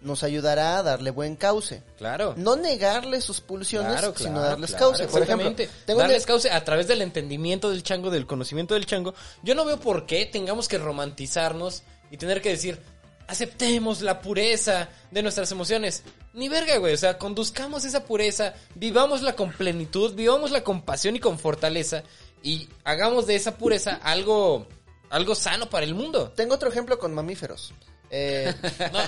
nos 0.01 0.23
ayudará 0.23 0.77
a 0.77 0.83
darle 0.83 1.11
buen 1.11 1.35
cauce. 1.35 1.83
Claro. 1.97 2.33
No 2.37 2.55
negarle 2.55 3.21
sus 3.21 3.41
pulsiones, 3.41 3.91
Claro, 3.91 4.13
sino 4.15 4.41
darles 4.41 4.71
claro, 4.71 4.87
cauce. 4.87 5.07
Por 5.07 5.21
ejemplo, 5.23 5.49
exactamente. 5.49 5.85
tengo 5.85 5.99
darles 5.99 6.25
cauce 6.25 6.49
a 6.51 6.63
través 6.63 6.87
del 6.87 7.01
entendimiento 7.01 7.69
del 7.69 7.83
chango, 7.83 8.09
del 8.09 8.25
conocimiento 8.25 8.73
del 8.73 8.85
chango. 8.85 9.13
Yo 9.43 9.55
no 9.55 9.65
veo 9.65 9.79
por 9.79 10.05
qué 10.05 10.25
tengamos 10.25 10.67
que 10.67 10.77
romantizarnos 10.77 11.83
y 12.11 12.17
tener 12.17 12.41
que 12.41 12.49
decir, 12.49 12.79
aceptemos 13.27 14.01
la 14.01 14.21
pureza 14.21 14.89
de 15.11 15.21
nuestras 15.21 15.51
emociones. 15.51 16.03
Ni 16.33 16.47
verga, 16.47 16.77
güey. 16.77 16.93
O 16.93 16.97
sea, 16.97 17.17
conduzcamos 17.17 17.85
esa 17.85 18.05
pureza, 18.05 18.53
vivámosla 18.75 19.35
con 19.35 19.51
plenitud, 19.51 20.13
vivámosla 20.15 20.63
con 20.63 20.83
pasión 20.83 21.15
y 21.15 21.19
con 21.19 21.39
fortaleza 21.39 22.03
y 22.43 22.69
hagamos 22.83 23.27
de 23.27 23.35
esa 23.35 23.57
pureza 23.57 23.99
algo, 24.03 24.67
algo 25.09 25.35
sano 25.35 25.69
para 25.69 25.85
el 25.85 25.95
mundo. 25.95 26.31
tengo 26.35 26.55
otro 26.55 26.69
ejemplo 26.69 26.97
con 26.99 27.13
mamíferos. 27.13 27.73
Eh, 28.11 28.53
No, 28.91 28.99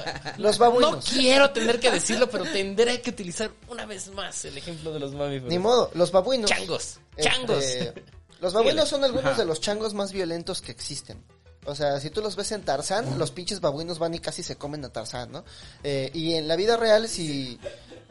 los 0.44 0.60
no 0.60 0.66
babuinos. 0.66 1.06
quiero 1.10 1.50
tener 1.52 1.80
que 1.80 1.90
decirlo, 1.92 2.30
pero 2.30 2.44
tendré 2.46 3.02
que 3.02 3.10
utilizar 3.10 3.52
una 3.68 3.86
vez 3.86 4.10
más 4.14 4.46
el 4.46 4.58
ejemplo 4.58 4.94
de 4.94 5.00
los 5.00 5.14
mamíferos. 5.14 5.50
Ni 5.50 5.60
modo, 5.60 5.90
los 5.94 6.12
babuinos. 6.12 6.50
Changos, 6.50 7.00
Este, 7.16 7.30
changos. 7.30 7.66
los 8.40 8.54
babuinos 8.54 8.88
son 8.90 9.04
algunos 9.04 9.32
Ajá. 9.34 9.40
de 9.42 9.46
los 9.46 9.60
changos 9.60 9.94
más 9.94 10.12
violentos 10.12 10.62
que 10.62 10.72
existen. 10.72 11.24
O 11.66 11.76
sea, 11.76 12.00
si 12.00 12.10
tú 12.10 12.22
los 12.22 12.36
ves 12.36 12.52
en 12.54 12.64
Tarzán, 12.64 13.20
los 13.20 13.30
pinches 13.32 13.60
babuinos 13.62 14.00
van 14.00 14.14
y 14.16 14.20
casi 14.20 14.42
se 14.42 14.56
comen 14.56 14.84
a 14.84 14.90
Tarzán, 14.90 15.32
¿no? 15.32 15.46
Eh, 15.84 16.10
y 16.14 16.34
en 16.34 16.48
la 16.48 16.56
vida 16.56 16.76
real, 16.76 17.08
si 17.08 17.60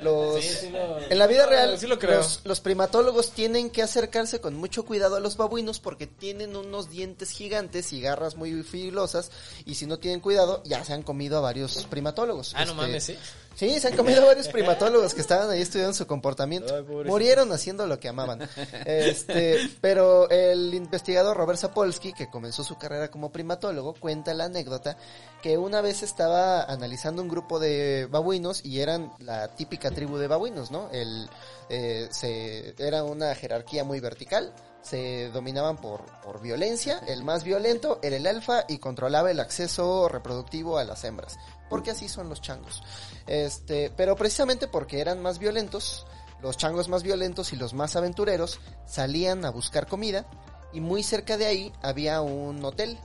los... 0.02 0.42
Sí, 0.42 0.48
sí 0.66 0.70
lo- 0.70 0.98
en 1.00 1.18
la 1.18 1.26
vida 1.26 1.46
real, 1.46 1.78
sí 1.78 1.86
lo 1.86 1.98
creo. 1.98 2.18
Los, 2.18 2.40
los 2.44 2.60
primatólogos 2.60 3.30
tienen 3.32 3.70
que 3.70 3.82
acercarse 3.82 4.40
con 4.40 4.54
mucho 4.54 4.84
cuidado 4.84 5.16
a 5.16 5.20
los 5.20 5.36
babuinos 5.36 5.80
porque 5.80 6.06
tienen 6.06 6.56
unos 6.56 6.90
dientes 6.90 7.30
gigantes 7.30 7.92
y 7.92 8.00
garras 8.00 8.36
muy 8.36 8.62
filosas 8.62 9.30
y 9.64 9.74
si 9.76 9.86
no 9.86 9.98
tienen 9.98 10.20
cuidado, 10.20 10.62
ya 10.64 10.84
se 10.84 10.92
han 10.92 11.02
comido 11.02 11.38
a 11.38 11.40
varios 11.40 11.84
primatólogos. 11.90 12.52
Ah, 12.54 12.64
no 12.64 12.72
Este, 12.72 12.74
mames, 12.82 13.04
¿sí? 13.04 13.16
Sí, 13.60 13.78
se 13.78 13.88
han 13.88 13.96
comido 13.98 14.24
varios 14.24 14.48
primatólogos 14.52 15.12
que 15.12 15.20
estaban 15.20 15.50
ahí 15.50 15.60
estudiando 15.60 15.92
su 15.92 16.06
comportamiento. 16.06 16.74
Ay. 16.74 17.04
Murieron 17.04 17.52
haciendo 17.52 17.86
lo 17.86 18.00
que 18.00 18.08
amaban. 18.08 18.48
Este, 18.86 19.58
pero 19.82 20.30
el 20.30 20.72
investigador 20.72 21.36
Robert 21.36 21.58
Sapolsky, 21.58 22.14
que 22.14 22.30
comenzó 22.30 22.64
su 22.64 22.78
carrera 22.78 23.10
como 23.10 23.30
primatólogo, 23.30 23.92
cuenta 23.92 24.32
la 24.32 24.44
anécdota 24.44 24.96
que 25.42 25.58
una 25.58 25.82
vez 25.82 26.02
estaba 26.02 26.62
analizando 26.62 27.20
un 27.20 27.28
grupo 27.28 27.58
de 27.58 28.08
babuinos 28.10 28.64
y 28.64 28.80
eran 28.80 29.12
la 29.18 29.48
típica 29.48 29.90
tribu 29.90 30.16
de 30.16 30.26
babuinos, 30.26 30.70
¿no? 30.70 30.88
El, 30.90 31.28
eh, 31.68 32.08
se, 32.10 32.74
era 32.78 33.04
una 33.04 33.34
jerarquía 33.34 33.84
muy 33.84 34.00
vertical. 34.00 34.54
Se 34.80 35.28
dominaban 35.34 35.76
por, 35.76 36.06
por 36.22 36.40
violencia. 36.40 37.02
El 37.06 37.24
más 37.24 37.44
violento 37.44 37.98
era 38.02 38.16
el 38.16 38.26
alfa 38.26 38.64
y 38.68 38.78
controlaba 38.78 39.30
el 39.30 39.38
acceso 39.38 40.08
reproductivo 40.08 40.78
a 40.78 40.84
las 40.84 41.04
hembras. 41.04 41.36
Porque 41.70 41.92
así 41.92 42.08
son 42.08 42.28
los 42.28 42.42
changos. 42.42 42.82
Este, 43.26 43.90
pero 43.96 44.14
precisamente 44.16 44.68
porque 44.68 45.00
eran 45.00 45.22
más 45.22 45.38
violentos, 45.38 46.06
los 46.42 46.58
changos 46.58 46.88
más 46.88 47.02
violentos 47.02 47.54
y 47.54 47.56
los 47.56 47.72
más 47.72 47.96
aventureros 47.96 48.60
salían 48.86 49.46
a 49.46 49.50
buscar 49.50 49.86
comida 49.86 50.26
y 50.72 50.80
muy 50.80 51.02
cerca 51.02 51.36
de 51.36 51.46
ahí 51.46 51.72
había 51.82 52.20
un 52.20 52.64
hotel, 52.64 52.98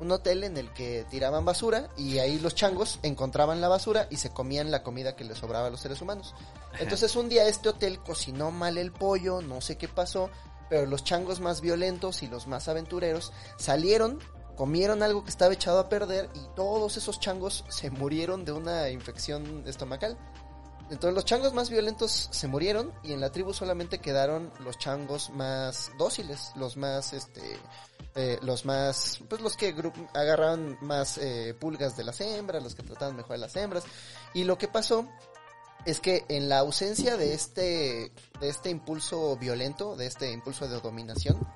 un 0.00 0.10
hotel 0.12 0.44
en 0.44 0.56
el 0.56 0.72
que 0.72 1.04
tiraban 1.10 1.44
basura 1.44 1.88
y 1.96 2.18
ahí 2.18 2.38
los 2.38 2.54
changos 2.54 2.98
encontraban 3.02 3.60
la 3.60 3.68
basura 3.68 4.06
y 4.10 4.16
se 4.16 4.30
comían 4.30 4.70
la 4.70 4.82
comida 4.82 5.16
que 5.16 5.24
les 5.24 5.38
sobraba 5.38 5.66
a 5.66 5.70
los 5.70 5.80
seres 5.80 6.00
humanos. 6.00 6.34
Entonces 6.78 7.16
un 7.16 7.28
día 7.28 7.46
este 7.48 7.70
hotel 7.70 7.98
cocinó 8.00 8.50
mal 8.50 8.78
el 8.78 8.92
pollo, 8.92 9.42
no 9.42 9.60
sé 9.60 9.76
qué 9.76 9.88
pasó, 9.88 10.30
pero 10.68 10.86
los 10.86 11.04
changos 11.04 11.40
más 11.40 11.60
violentos 11.60 12.22
y 12.22 12.28
los 12.28 12.46
más 12.46 12.68
aventureros 12.68 13.32
salieron, 13.56 14.18
comieron 14.58 15.04
algo 15.04 15.22
que 15.22 15.30
estaba 15.30 15.54
echado 15.54 15.78
a 15.78 15.88
perder 15.88 16.28
y 16.34 16.40
todos 16.56 16.96
esos 16.96 17.20
changos 17.20 17.64
se 17.68 17.90
murieron 17.90 18.44
de 18.44 18.50
una 18.50 18.90
infección 18.90 19.62
estomacal. 19.68 20.18
Entonces 20.90 21.14
los 21.14 21.24
changos 21.24 21.54
más 21.54 21.70
violentos 21.70 22.28
se 22.32 22.48
murieron 22.48 22.92
y 23.04 23.12
en 23.12 23.20
la 23.20 23.30
tribu 23.30 23.54
solamente 23.54 24.00
quedaron 24.00 24.50
los 24.58 24.76
changos 24.76 25.30
más 25.30 25.92
dóciles, 25.96 26.50
los 26.56 26.76
más, 26.76 27.12
este, 27.12 27.40
eh, 28.16 28.40
los 28.42 28.64
más, 28.64 29.20
pues 29.28 29.40
los 29.42 29.56
que 29.56 29.72
agarraban 30.12 30.76
más 30.80 31.18
eh, 31.18 31.54
pulgas 31.60 31.96
de 31.96 32.02
las 32.02 32.20
hembras, 32.20 32.60
los 32.60 32.74
que 32.74 32.82
trataban 32.82 33.14
mejor 33.14 33.34
a 33.34 33.38
las 33.38 33.54
hembras. 33.54 33.84
Y 34.34 34.42
lo 34.42 34.58
que 34.58 34.66
pasó 34.66 35.08
es 35.84 36.00
que 36.00 36.24
en 36.28 36.48
la 36.48 36.58
ausencia 36.58 37.16
de 37.16 37.32
este, 37.32 38.10
de 38.40 38.48
este 38.48 38.70
impulso 38.70 39.36
violento, 39.36 39.94
de 39.94 40.06
este 40.06 40.32
impulso 40.32 40.66
de 40.66 40.80
dominación, 40.80 41.46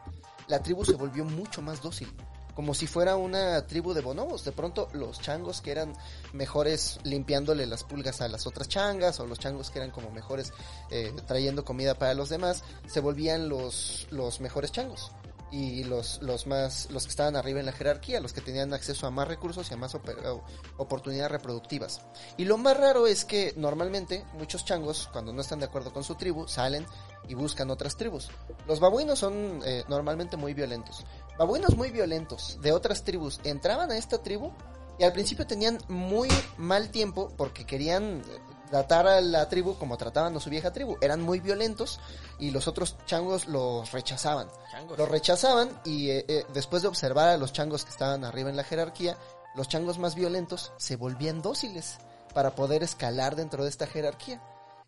la 0.47 0.63
tribu 0.63 0.85
se 0.85 0.93
volvió 0.93 1.25
mucho 1.25 1.63
más 1.63 1.83
dócil. 1.83 2.15
Como 2.55 2.75
si 2.75 2.87
fuera 2.87 3.17
una 3.17 3.67
tribu 3.67 3.95
de 3.95 4.03
bonobos. 4.03 4.45
De 4.45 4.53
pronto 4.53 4.89
los 4.93 5.21
changos 5.21 5.61
que 5.61 5.71
eran 5.71 5.95
mejores 6.33 6.99
limpiándole 7.03 7.67
las 7.67 7.85
pulgas 7.85 8.21
a 8.21 8.29
las 8.29 8.47
otras 8.47 8.69
changas, 8.69 9.21
o 9.21 9.27
los 9.27 9.39
changos 9.39 9.71
que 9.71 9.79
eran 9.79 9.91
como 9.91 10.11
mejores 10.11 10.53
eh, 10.91 11.15
trayendo 11.27 11.65
comida 11.65 11.95
para 11.95 12.15
los 12.15 12.29
demás, 12.29 12.63
se 12.87 13.01
volvían 13.01 13.49
los, 13.49 14.07
los 14.11 14.41
mejores 14.41 14.73
changos. 14.73 15.13
Y 15.51 15.85
los, 15.85 16.23
los 16.23 16.47
más, 16.47 16.91
los 16.91 17.05
que 17.05 17.11
estaban 17.11 17.37
arriba 17.37 17.61
en 17.61 17.67
la 17.67 17.73
jerarquía, 17.73 18.21
los 18.21 18.33
que 18.33 18.41
tenían 18.41 18.73
acceso 18.73 19.07
a 19.07 19.11
más 19.11 19.29
recursos 19.29 19.71
y 19.71 19.75
a 19.75 19.77
más 19.77 19.95
oportunidades 20.79 21.31
reproductivas. 21.31 22.01
Y 22.39 22.47
lo 22.47 22.57
más 22.57 22.75
raro 22.75 23.07
es 23.07 23.27
que 23.27 23.53
normalmente 23.59 24.25
muchos 24.33 24.65
changos, 24.65 25.11
cuando 25.13 25.31
no 25.31 25.43
están 25.43 25.59
de 25.59 25.67
acuerdo 25.67 25.93
con 25.93 26.05
su 26.05 26.15
tribu, 26.15 26.49
salen 26.49 26.87
y 27.29 27.35
buscan 27.35 27.71
otras 27.71 27.99
tribus. 27.99 28.31
Los 28.67 28.81
babuinos 28.81 29.19
son 29.19 29.61
eh, 29.67 29.85
normalmente 29.89 30.39
muy 30.39 30.55
violentos. 30.55 31.05
Babuinos 31.39 31.77
muy 31.77 31.91
violentos 31.91 32.59
de 32.61 32.73
otras 32.73 33.05
tribus 33.05 33.41
entraban 33.45 33.91
a 33.91 33.97
esta 33.97 34.23
tribu 34.23 34.53
y 34.99 35.05
al 35.05 35.13
principio 35.13 35.47
tenían 35.47 35.79
muy 35.89 36.29
mal 36.59 36.91
tiempo 36.91 37.33
porque 37.37 37.65
querían 37.65 38.21
eh, 38.21 38.23
tratar 38.71 39.07
a 39.07 39.21
la 39.21 39.49
tribu 39.49 39.75
como 39.77 39.99
trataban 39.99 40.37
a 40.37 40.41
su 40.41 40.51
vieja 40.51 40.73
tribu. 40.73 40.97
Eran 41.01 41.21
muy 41.21 41.41
violentos 41.41 42.01
y 42.39 42.51
los 42.51 42.69
otros 42.69 42.97
changos 43.07 43.47
los 43.47 43.93
rechazaban. 43.93 44.49
Changos. 44.71 44.99
Los 44.99 45.09
rechazaban 45.09 45.71
y 45.85 46.11
eh, 46.11 46.25
eh, 46.29 46.47
después 46.55 46.83
de 46.83 46.89
observar 46.89 47.29
a 47.29 47.37
los 47.37 47.53
changos 47.53 47.85
que 47.85 47.91
estaban 47.91 48.25
arriba 48.25 48.51
en 48.51 48.57
la 48.57 48.65
jerarquía, 48.65 49.17
los 49.55 49.69
changos 49.69 49.99
más 49.99 50.15
violentos 50.15 50.73
se 50.79 50.97
volvían 50.97 51.43
dóciles 51.43 51.99
para 52.33 52.55
poder 52.55 52.83
escalar 52.83 53.37
dentro 53.37 53.63
de 53.63 53.69
esta 53.69 53.87
jerarquía. 53.87 54.41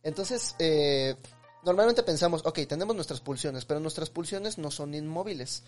Entonces, 0.02 0.54
eh, 0.58 1.16
normalmente 1.62 2.02
pensamos, 2.02 2.42
ok, 2.44 2.60
tenemos 2.68 2.94
nuestras 2.94 3.20
pulsiones, 3.20 3.64
pero 3.64 3.80
nuestras 3.80 4.10
pulsiones 4.10 4.58
no 4.58 4.70
son 4.70 4.94
inmóviles. 4.94 5.62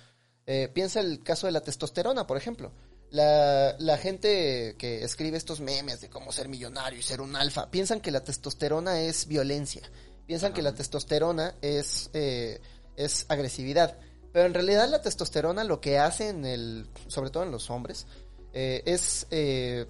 Eh, 0.46 0.68
piensa 0.72 1.00
el 1.00 1.22
caso 1.22 1.46
de 1.46 1.52
la 1.52 1.60
testosterona, 1.60 2.26
por 2.26 2.36
ejemplo. 2.36 2.72
La, 3.10 3.76
la 3.78 3.98
gente 3.98 4.74
que 4.78 5.04
escribe 5.04 5.36
estos 5.36 5.60
memes 5.60 6.00
de 6.00 6.08
cómo 6.08 6.32
ser 6.32 6.48
millonario 6.48 6.98
y 6.98 7.02
ser 7.02 7.20
un 7.20 7.36
alfa, 7.36 7.70
piensan 7.70 8.00
que 8.00 8.10
la 8.10 8.22
testosterona 8.22 9.00
es 9.00 9.26
violencia. 9.26 9.82
Piensan 10.26 10.52
que 10.52 10.62
la 10.62 10.74
testosterona 10.74 11.54
es, 11.62 12.10
eh, 12.12 12.60
es 12.96 13.26
agresividad. 13.28 13.96
Pero 14.32 14.46
en 14.46 14.54
realidad 14.54 14.88
la 14.88 15.00
testosterona 15.00 15.64
lo 15.64 15.80
que 15.80 15.98
hace 15.98 16.28
en 16.28 16.44
el, 16.44 16.86
sobre 17.06 17.30
todo 17.30 17.44
en 17.44 17.50
los 17.50 17.70
hombres, 17.70 18.06
eh, 18.52 18.82
es 18.84 19.26
eh, 19.30 19.86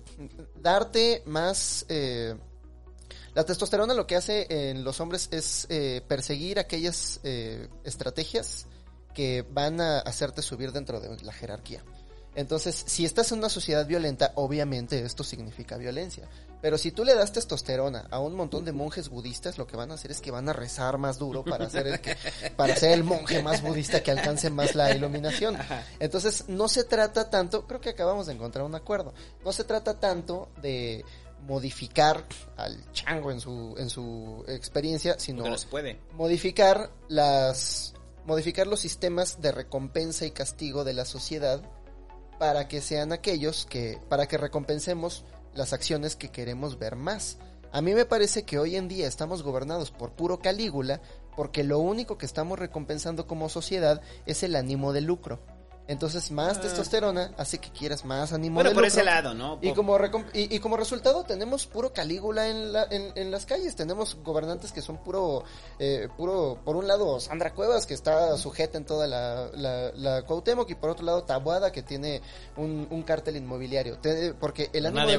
darte 0.61 1.23
más... 1.27 1.87
eh, 1.89 2.35
la 3.35 3.45
testosterona 3.45 3.93
lo 3.93 4.07
que 4.07 4.17
hace 4.17 4.47
en 4.49 4.85
los 4.85 5.01
hombres 5.01 5.29
es 5.31 5.67
eh, 5.69 6.03
perseguir 6.09 6.59
aquellas 6.59 7.21
estrategias 7.85 8.67
que 9.17 9.47
van 9.51 9.81
a 9.81 10.01
hacerte 10.01 10.43
subir 10.43 10.73
dentro 10.73 11.01
de 11.01 11.17
la 11.25 11.33
jerarquía. 11.33 11.83
Entonces, 12.35 12.85
si 12.87 13.07
estás 13.07 13.33
en 13.33 13.39
una 13.39 13.49
sociedad 13.49 13.87
violenta, 13.87 14.33
obviamente 14.35 15.03
esto 15.03 15.25
significa 15.25 15.79
violencia. 15.79 16.29
Pero 16.61 16.77
si 16.77 16.93
tú 16.93 17.03
le 17.03 17.15
das 17.15 17.33
testosterona 17.33 18.09
a 18.11 18.21
un 18.21 18.35
montón 18.35 18.67
de 18.67 18.73
monjes 18.73 19.09
budistas, 19.09 19.57
lo 19.57 19.67
que 19.67 19.75
van 19.75 19.91
a 19.91 19.95
hacer 19.95 20.11
es 20.11 20.21
que 20.21 20.31
van 20.31 20.47
a 20.51 20.53
rezar 20.53 20.99
más 20.99 21.19
duro 21.19 21.45
para 21.45 21.71
ser 21.71 21.87
el, 21.87 22.01
que, 22.03 22.15
para 22.57 22.77
ser 22.77 22.93
el 22.93 23.05
monje 23.05 23.43
más 23.43 23.63
budista 23.63 24.03
que 24.03 24.11
alcance 24.11 24.51
más 24.51 24.75
la 24.75 24.95
iluminación. 24.95 25.57
Entonces, 25.99 26.45
no 26.49 26.69
se 26.69 26.85
trata 26.85 27.31
tanto, 27.31 27.67
creo 27.67 27.81
que 27.81 27.89
acabamos 27.89 28.27
de 28.27 28.35
encontrar 28.35 28.67
un 28.67 28.75
acuerdo, 28.75 29.15
no 29.43 29.53
se 29.53 29.65
trata 29.65 29.99
tanto 29.99 30.51
de 30.61 31.07
modificar 31.47 32.27
al 32.59 32.93
chango 32.93 33.31
en 33.31 33.41
su, 33.41 33.75
en 33.79 33.89
su 33.89 34.45
experiencia, 34.47 35.19
sino 35.19 35.45
puede. 35.71 35.99
modificar 36.13 36.91
las 37.09 37.95
modificar 38.27 38.67
los 38.67 38.81
sistemas 38.81 39.41
de 39.41 39.53
recompensa 39.53 40.27
y 40.27 40.33
castigo 40.33 40.85
de 40.85 40.93
la 40.93 41.05
sociedad 41.05 41.63
para 42.39 42.69
que 42.69 42.81
sean 42.81 43.13
aquellos 43.13 43.67
que 43.67 43.99
para 44.09 44.27
que 44.27 44.37
recompensemos 44.37 45.25
las 45.55 45.73
acciones 45.73 46.17
que 46.17 46.31
queremos 46.31 46.79
ver 46.79 46.97
más. 46.97 47.39
A 47.73 47.81
mí 47.81 47.95
me 47.95 48.05
parece 48.05 48.45
que 48.45 48.59
hoy 48.59 48.77
en 48.77 48.89
día 48.89 49.07
estamos 49.07 49.43
gobernados 49.43 49.91
por 49.91 50.13
puro 50.13 50.41
Calígula 50.41 51.01
porque 51.35 51.65
lo 51.65 51.79
único 51.79 52.19
que 52.19 52.27
estamos 52.27 52.59
recompensando 52.59 53.27
como 53.27 53.49
sociedad 53.49 54.03
es 54.27 54.43
el 54.43 54.57
ánimo 54.57 54.93
de 54.93 55.03
lucro. 55.03 55.41
Entonces, 55.89 56.33
más 56.33 56.61
testosterona 56.61 57.33
hace 57.37 57.59
que 57.59 57.71
quieras 57.71 58.05
más 58.05 58.33
ánimo. 58.33 58.57
Bueno, 58.57 58.71
de 58.71 58.75
por 58.75 58.83
lucro. 58.83 58.95
ese 59.01 59.05
lado, 59.05 59.35
¿no? 59.35 59.59
Y 59.63 59.73
como, 59.73 59.97
y, 60.33 60.55
y 60.55 60.59
como 60.59 60.77
resultado 60.77 61.23
tenemos 61.23 61.67
puro 61.67 61.93
Calígula 61.93 62.49
en, 62.49 62.73
la- 62.73 62.89
en, 62.91 63.13
en 63.15 63.31
las 63.31 63.47
calles, 63.47 63.77
tenemos 63.77 64.17
gobernantes 64.25 64.73
que 64.73 64.83
son 64.83 64.99
puro, 64.99 65.45
eh, 65.79 66.09
puro, 66.17 66.59
por 66.65 66.75
un 66.75 66.89
lado 66.89 67.21
Sandra 67.21 67.55
Cuevas 67.55 67.87
que 67.87 67.95
está 67.95 68.37
sujeta 68.37 68.79
en 68.79 68.85
toda 68.85 69.07
la, 69.07 69.49
la, 69.55 69.93
la 69.95 70.23
Cuauhtémoc 70.23 70.69
y 70.71 70.75
por 70.75 70.91
otro 70.91 71.07
lado 71.07 71.23
Tabuada 71.23 71.71
que 71.71 71.83
tiene 71.83 72.21
un, 72.57 72.89
un 72.91 73.03
cártel 73.05 73.37
inmobiliario, 73.37 73.99
Te- 73.99 74.35
porque 74.35 74.71
el 74.73 74.87
ánimo 74.87 75.03
Nadie 75.07 75.19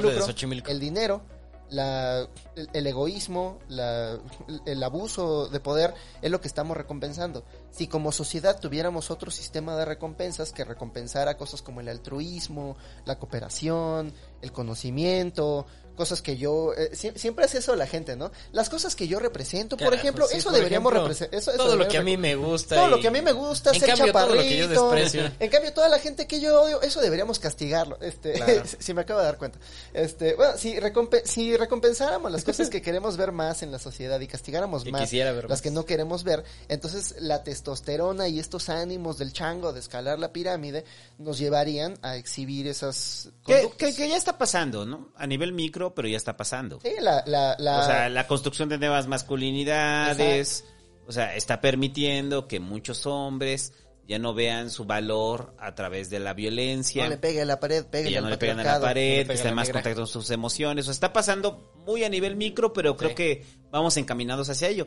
el 0.68 0.80
dinero, 0.80 1.22
la, 1.70 2.28
el, 2.56 2.68
el 2.72 2.86
egoísmo, 2.86 3.58
la, 3.68 4.18
el 4.66 4.82
abuso 4.82 5.48
de 5.48 5.60
poder 5.60 5.94
es 6.22 6.30
lo 6.30 6.40
que 6.40 6.48
estamos 6.48 6.76
recompensando. 6.76 7.44
Si 7.70 7.86
como 7.86 8.12
sociedad 8.12 8.58
tuviéramos 8.58 9.10
otro 9.10 9.30
sistema 9.30 9.76
de 9.76 9.84
recompensas 9.84 10.52
que 10.52 10.64
recompensara 10.64 11.36
cosas 11.36 11.62
como 11.62 11.80
el 11.80 11.88
altruismo, 11.88 12.76
la 13.04 13.18
cooperación, 13.18 14.12
el 14.42 14.52
conocimiento, 14.52 15.66
cosas 15.98 16.22
que 16.22 16.38
yo... 16.38 16.72
eh, 16.74 16.92
sie- 16.94 17.14
siempre 17.16 17.44
es 17.44 17.54
eso 17.54 17.76
la 17.76 17.86
gente, 17.86 18.16
¿no? 18.16 18.30
Las 18.52 18.70
cosas 18.70 18.96
que 18.96 19.06
yo 19.06 19.18
represento, 19.18 19.76
por 19.76 19.92
ejemplo, 19.92 20.26
sí, 20.26 20.38
eso 20.38 20.48
por 20.48 20.56
deberíamos 20.56 20.90
representar. 20.94 21.40
todo 21.58 21.76
lo 21.76 21.86
que 21.86 21.98
a 21.98 22.02
mí 22.02 22.16
me 22.16 22.34
gusta. 22.36 22.76
Todo 22.76 22.88
y- 22.88 22.90
lo 22.92 23.00
que 23.00 23.08
a 23.08 23.10
mí 23.10 23.20
me 23.20 23.32
gusta, 23.32 23.72
En 23.72 23.80
ser 23.80 23.90
cambio, 23.90 24.12
todo 24.12 24.34
lo 24.34 24.40
que 24.42 24.56
yo 24.56 24.66
chaparrito. 24.68 24.90
desprecio. 24.92 25.30
En 25.38 25.50
cambio, 25.50 25.72
toda 25.74 25.90
la 25.90 25.98
gente 25.98 26.26
que 26.26 26.40
yo 26.40 26.62
odio, 26.62 26.80
eso 26.80 27.02
deberíamos 27.02 27.38
castigarlo. 27.38 27.98
Este, 28.00 28.32
Claro. 28.32 28.62
si 28.78 28.94
me 28.94 29.02
acabo 29.02 29.18
de 29.20 29.26
dar 29.26 29.36
cuenta. 29.36 29.58
Este, 29.92 30.34
bueno, 30.36 30.56
si, 30.56 30.76
recompe- 30.76 31.24
si 31.26 31.54
recompensáramos 31.56 32.32
las 32.32 32.44
cosas 32.44 32.70
que 32.70 32.80
queremos 32.80 33.16
ver 33.18 33.32
más 33.32 33.62
en 33.62 33.70
la 33.72 33.78
sociedad 33.78 34.18
y 34.20 34.26
castigáramos 34.28 34.84
Que 34.84 34.92
más 34.92 35.12
las 35.12 35.48
más. 35.48 35.60
que 35.62 35.70
no 35.70 35.84
queremos 35.84 36.22
ver, 36.24 36.44
entonces 36.68 37.16
la 37.18 37.42
testosterona 37.42 38.28
y 38.28 38.38
estos 38.38 38.68
ánimos 38.68 39.18
del 39.18 39.32
chango 39.32 39.72
de 39.72 39.80
escalar 39.80 40.18
la 40.18 40.32
pirámide 40.32 40.84
nos 41.18 41.38
llevarían 41.38 41.98
a 42.02 42.16
exhibir 42.16 42.66
esas 42.68 43.30
Que, 43.44 43.68
que- 43.76 43.94
que 43.94 44.08
ya 44.08 44.16
está 44.16 44.38
pasando, 44.38 44.86
¿no? 44.86 45.08
A 45.16 45.26
nivel 45.26 45.52
micro, 45.52 45.87
pero 45.94 46.08
ya 46.08 46.16
está 46.16 46.36
pasando. 46.36 46.78
Sí, 46.80 46.90
la, 47.00 47.22
la, 47.26 47.56
la- 47.58 47.80
O 47.80 47.82
sea, 47.84 48.08
la 48.08 48.26
construcción 48.26 48.68
de 48.68 48.78
nuevas 48.78 49.06
masculinidades, 49.06 50.64
o 51.06 51.12
sea, 51.12 51.34
está 51.34 51.60
permitiendo 51.60 52.46
que 52.48 52.60
muchos 52.60 53.06
hombres 53.06 53.72
ya 54.08 54.18
no 54.18 54.32
vean 54.32 54.70
su 54.70 54.86
valor 54.86 55.54
a 55.58 55.74
través 55.74 56.08
de 56.08 56.18
la 56.18 56.32
violencia. 56.32 57.04
no 57.04 57.10
le 57.10 57.18
pegue 57.18 57.42
a 57.42 57.44
la 57.44 57.60
pared, 57.60 57.84
que 57.84 57.90
pegue 57.90 58.10
ya 58.10 58.18
al 58.18 58.24
no 58.24 58.30
le 58.30 58.38
pegan 58.38 58.58
a 58.60 58.64
la 58.64 58.80
pared, 58.80 59.26
le 59.28 59.34
que 59.34 59.52
más 59.52 59.68
contacto 59.68 60.00
con 60.00 60.06
sus 60.06 60.30
emociones. 60.30 60.84
O 60.84 60.86
sea, 60.86 60.92
está 60.92 61.12
pasando 61.12 61.70
muy 61.86 62.02
a 62.04 62.08
nivel 62.08 62.34
micro, 62.34 62.72
pero 62.72 62.96
creo 62.96 63.10
Sí. 63.10 63.14
que 63.14 63.44
vamos 63.70 63.98
encaminados 63.98 64.48
hacia 64.48 64.68
ello. 64.68 64.86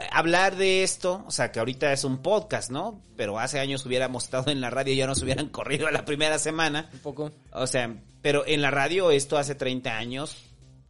Eh, 0.00 0.06
Hablar 0.10 0.56
de 0.56 0.82
esto, 0.82 1.22
o 1.26 1.30
sea, 1.30 1.52
que 1.52 1.58
ahorita 1.58 1.92
es 1.92 2.04
un 2.04 2.22
podcast, 2.22 2.70
¿no? 2.70 3.04
Pero 3.16 3.38
hace 3.38 3.60
años 3.60 3.84
hubiéramos 3.84 4.24
estado 4.24 4.50
en 4.50 4.62
la 4.62 4.70
radio 4.70 4.94
y 4.94 4.96
ya 4.96 5.06
nos 5.06 5.22
hubieran 5.22 5.48
corrido 5.50 5.86
a 5.86 5.92
la 5.92 6.06
primera 6.06 6.38
semana. 6.38 6.88
Un 6.94 6.98
poco. 7.00 7.32
O 7.52 7.66
sea, 7.66 7.94
pero 8.22 8.46
en 8.46 8.62
la 8.62 8.70
radio 8.70 9.10
esto 9.10 9.36
hace 9.36 9.54
30 9.54 9.94
años 9.98 10.36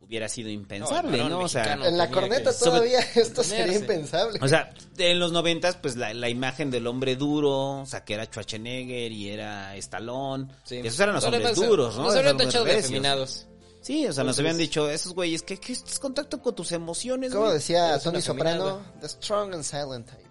hubiera 0.06 0.28
sido 0.28 0.48
impensable, 0.50 1.18
No, 1.28 1.40
O 1.40 1.48
sea. 1.48 1.74
En 1.74 1.96
la 1.98 2.10
corneta 2.10 2.52
que 2.52 2.58
todavía 2.64 3.00
esto 3.14 3.42
sería 3.42 3.74
impensable. 3.76 4.38
o 4.42 4.48
sea, 4.48 4.72
en 4.98 5.18
los 5.18 5.32
noventas, 5.32 5.76
pues 5.76 5.96
la, 5.96 6.12
la 6.14 6.28
imagen 6.28 6.70
del 6.70 6.86
hombre 6.86 7.16
duro, 7.16 7.80
o 7.80 7.86
sea, 7.86 8.04
que 8.04 8.14
era 8.14 8.24
Schwarzenegger 8.26 9.12
y 9.12 9.30
era 9.30 9.76
Stallone, 9.76 10.48
Sí. 10.64 10.76
esos 10.84 11.00
eran 11.00 11.14
los 11.14 11.24
No, 11.24 11.30
hombres 11.30 11.56
duros, 11.56 11.96
¿no? 11.96 12.04
Nos 12.04 12.14
habían 12.14 12.30
hombres 12.32 12.48
tachado 12.48 12.64
de 12.64 12.76
afeminados. 12.78 13.46
Sí, 13.80 14.06
o 14.06 14.12
sea, 14.14 14.24
nos 14.24 14.38
habían 14.38 14.56
dicho 14.56 14.88
esos 14.88 15.12
güeyes 15.12 15.42
que, 15.42 15.58
que 15.58 15.72
es 15.74 15.98
contacto 15.98 16.40
con 16.40 16.54
tus 16.54 16.72
emociones, 16.72 17.32
Como 17.32 17.44
güey? 17.44 17.54
decía 17.56 17.98
Tony 17.98 18.22
Soprano, 18.22 18.80
the 19.00 19.08
strong 19.08 19.52
and 19.52 19.62
silent 19.62 20.06
type. 20.08 20.22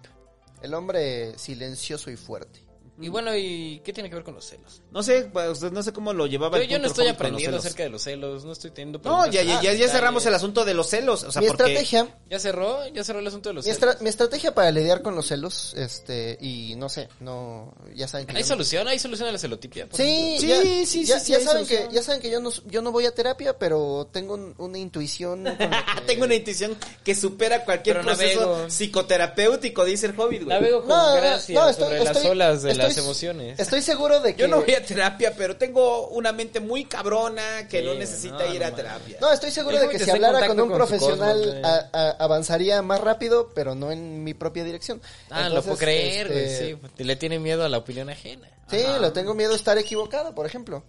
El 0.60 0.74
hombre 0.74 1.38
silencioso 1.38 2.10
y 2.10 2.16
fuerte. 2.16 2.63
Y 3.00 3.08
bueno, 3.08 3.34
¿y 3.36 3.80
qué 3.84 3.92
tiene 3.92 4.08
que 4.08 4.14
ver 4.14 4.24
con 4.24 4.34
los 4.36 4.44
celos? 4.46 4.80
No 4.92 5.02
sé, 5.02 5.28
pues, 5.32 5.60
no 5.62 5.82
sé 5.82 5.92
cómo 5.92 6.12
lo 6.12 6.26
llevaba 6.28 6.58
Yo, 6.58 6.62
el 6.62 6.68
yo 6.70 6.78
no 6.78 6.86
estoy 6.86 7.08
aprendiendo 7.08 7.56
acerca 7.58 7.82
de 7.82 7.88
los 7.90 8.02
celos, 8.02 8.44
no 8.44 8.52
estoy 8.52 8.70
teniendo 8.70 9.00
No, 9.02 9.26
ya, 9.26 9.42
ya, 9.42 9.60
ya, 9.60 9.72
ya 9.72 9.88
cerramos 9.88 10.24
el 10.26 10.34
asunto 10.34 10.64
de 10.64 10.74
los 10.74 10.88
celos, 10.90 11.24
o 11.24 11.32
sea, 11.32 11.42
mi 11.42 11.48
estrategia, 11.48 12.06
¿Ya 12.30 12.38
cerró? 12.38 12.86
¿Ya 12.88 13.02
cerró 13.02 13.18
el 13.18 13.26
asunto 13.26 13.48
de 13.48 13.54
los 13.54 13.66
mi, 13.66 13.72
celos? 13.72 13.90
estra- 13.94 14.02
mi 14.02 14.08
estrategia 14.08 14.54
para 14.54 14.70
lidiar 14.70 15.02
con 15.02 15.16
los 15.16 15.26
celos, 15.26 15.74
este, 15.76 16.38
y 16.40 16.76
no 16.76 16.88
sé, 16.88 17.08
no, 17.18 17.74
ya 17.96 18.06
saben 18.06 18.26
que 18.28 18.36
¿Hay 18.36 18.42
yo 18.42 18.48
no- 18.48 18.54
solución? 18.54 18.86
¿Hay 18.86 18.98
solución 19.00 19.28
a 19.28 19.32
la 19.32 19.38
celotipia? 19.38 19.88
Sí, 19.92 20.36
Sí, 20.38 20.46
ya, 20.46 20.62
sí, 20.62 20.86
sí, 20.86 21.04
ya, 21.04 21.18
sí, 21.18 21.32
ya 21.32 21.40
saben 21.40 21.66
que, 21.66 21.88
ya 21.90 22.00
saben 22.02 22.20
que 22.20 22.30
yo 22.30 22.38
no, 22.40 22.50
yo 22.66 22.80
no 22.80 22.92
voy 22.92 23.06
a 23.06 23.12
terapia, 23.14 23.58
pero 23.58 24.08
tengo 24.12 24.34
un- 24.34 24.54
una 24.58 24.78
intuición. 24.78 25.42
la 25.42 25.56
que- 25.58 26.00
Tengo 26.06 26.26
una 26.26 26.34
intuición 26.36 26.76
que 27.02 27.16
supera 27.16 27.64
cualquier 27.64 27.96
Pero 27.96 28.06
proceso 28.06 28.40
navego. 28.40 28.70
psicoterapéutico, 28.70 29.84
dice 29.84 30.06
el 30.06 30.18
Hobbit, 30.18 30.44
güey. 30.44 30.56
Navego 30.56 30.80
con 30.80 30.88
No, 30.90 31.08
no, 31.08 31.16
gracia 31.16 31.60
no, 31.60 31.68
estoy- 31.68 31.84
sobre 31.86 32.04
las 32.04 32.16
estoy- 32.16 32.30
olas 32.30 32.62
de 32.62 32.70
estoy- 32.70 32.83
las 32.88 32.98
emociones. 32.98 33.58
Estoy 33.58 33.82
seguro 33.82 34.20
de 34.20 34.34
que. 34.34 34.42
Yo 34.42 34.48
no 34.48 34.60
voy 34.62 34.74
a 34.74 34.84
terapia, 34.84 35.34
pero 35.36 35.56
tengo 35.56 36.08
una 36.08 36.32
mente 36.32 36.60
muy 36.60 36.84
cabrona 36.84 37.66
que 37.68 37.80
Sí, 37.80 37.86
no 37.86 37.94
necesita 37.94 38.38
no, 38.46 38.54
ir 38.54 38.60
no 38.60 38.66
a 38.66 38.70
terapia. 38.74 39.18
No, 39.20 39.32
estoy 39.32 39.50
seguro 39.50 39.78
de 39.78 39.88
que 39.88 39.98
si 39.98 40.10
hablara 40.10 40.46
con 40.46 40.60
un 40.60 40.68
con 40.68 40.76
profesional 40.76 41.36
cosmos, 41.38 41.46
güey. 41.60 41.64
a- 41.64 41.88
a- 41.92 42.10
avanzaría 42.24 42.80
más 42.82 43.00
rápido, 43.00 43.50
pero 43.54 43.74
no 43.74 43.90
en 43.92 44.22
mi 44.24 44.34
propia 44.34 44.64
dirección. 44.64 45.00
Ah, 45.30 45.46
Entonces, 45.46 45.54
lo 45.54 45.62
puedo 45.62 45.76
creer, 45.78 46.28
güey, 46.28 46.44
este, 46.44 46.78
sí. 46.96 47.04
Le 47.04 47.16
tiene 47.16 47.38
miedo 47.38 47.64
a 47.64 47.68
la 47.68 47.78
opinión 47.78 48.10
ajena. 48.10 48.48
Sí, 48.70 48.82
le 49.00 49.10
tengo 49.10 49.34
miedo 49.34 49.52
a 49.52 49.56
estar 49.56 49.76
equivocado, 49.78 50.34
por 50.34 50.46
ejemplo. 50.46 50.82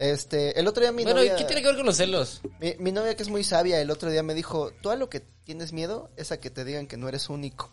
Este, 0.00 0.58
el 0.58 0.66
otro 0.66 0.80
día 0.82 0.92
mi 0.92 1.04
bueno, 1.04 1.22
¿y 1.22 1.28
novia, 1.28 1.36
qué 1.36 1.44
tiene 1.44 1.60
que 1.60 1.68
ver 1.68 1.76
con 1.76 1.84
los 1.84 1.98
celos? 1.98 2.40
mi, 2.58 2.74
mi 2.78 2.90
novia 2.90 3.14
que 3.14 3.22
es 3.22 3.28
muy 3.28 3.44
sabia, 3.44 3.78
el 3.82 3.90
otro 3.90 4.10
día 4.10 4.22
me 4.22 4.32
dijo, 4.32 4.72
tú 4.80 4.88
a 4.88 4.96
lo 4.96 5.10
que 5.10 5.20
tienes 5.44 5.74
miedo 5.74 6.08
es 6.16 6.32
a 6.32 6.40
que 6.40 6.48
te 6.48 6.64
digan 6.64 6.86
que 6.86 6.96
no 6.96 7.06
eres 7.06 7.28
único. 7.28 7.70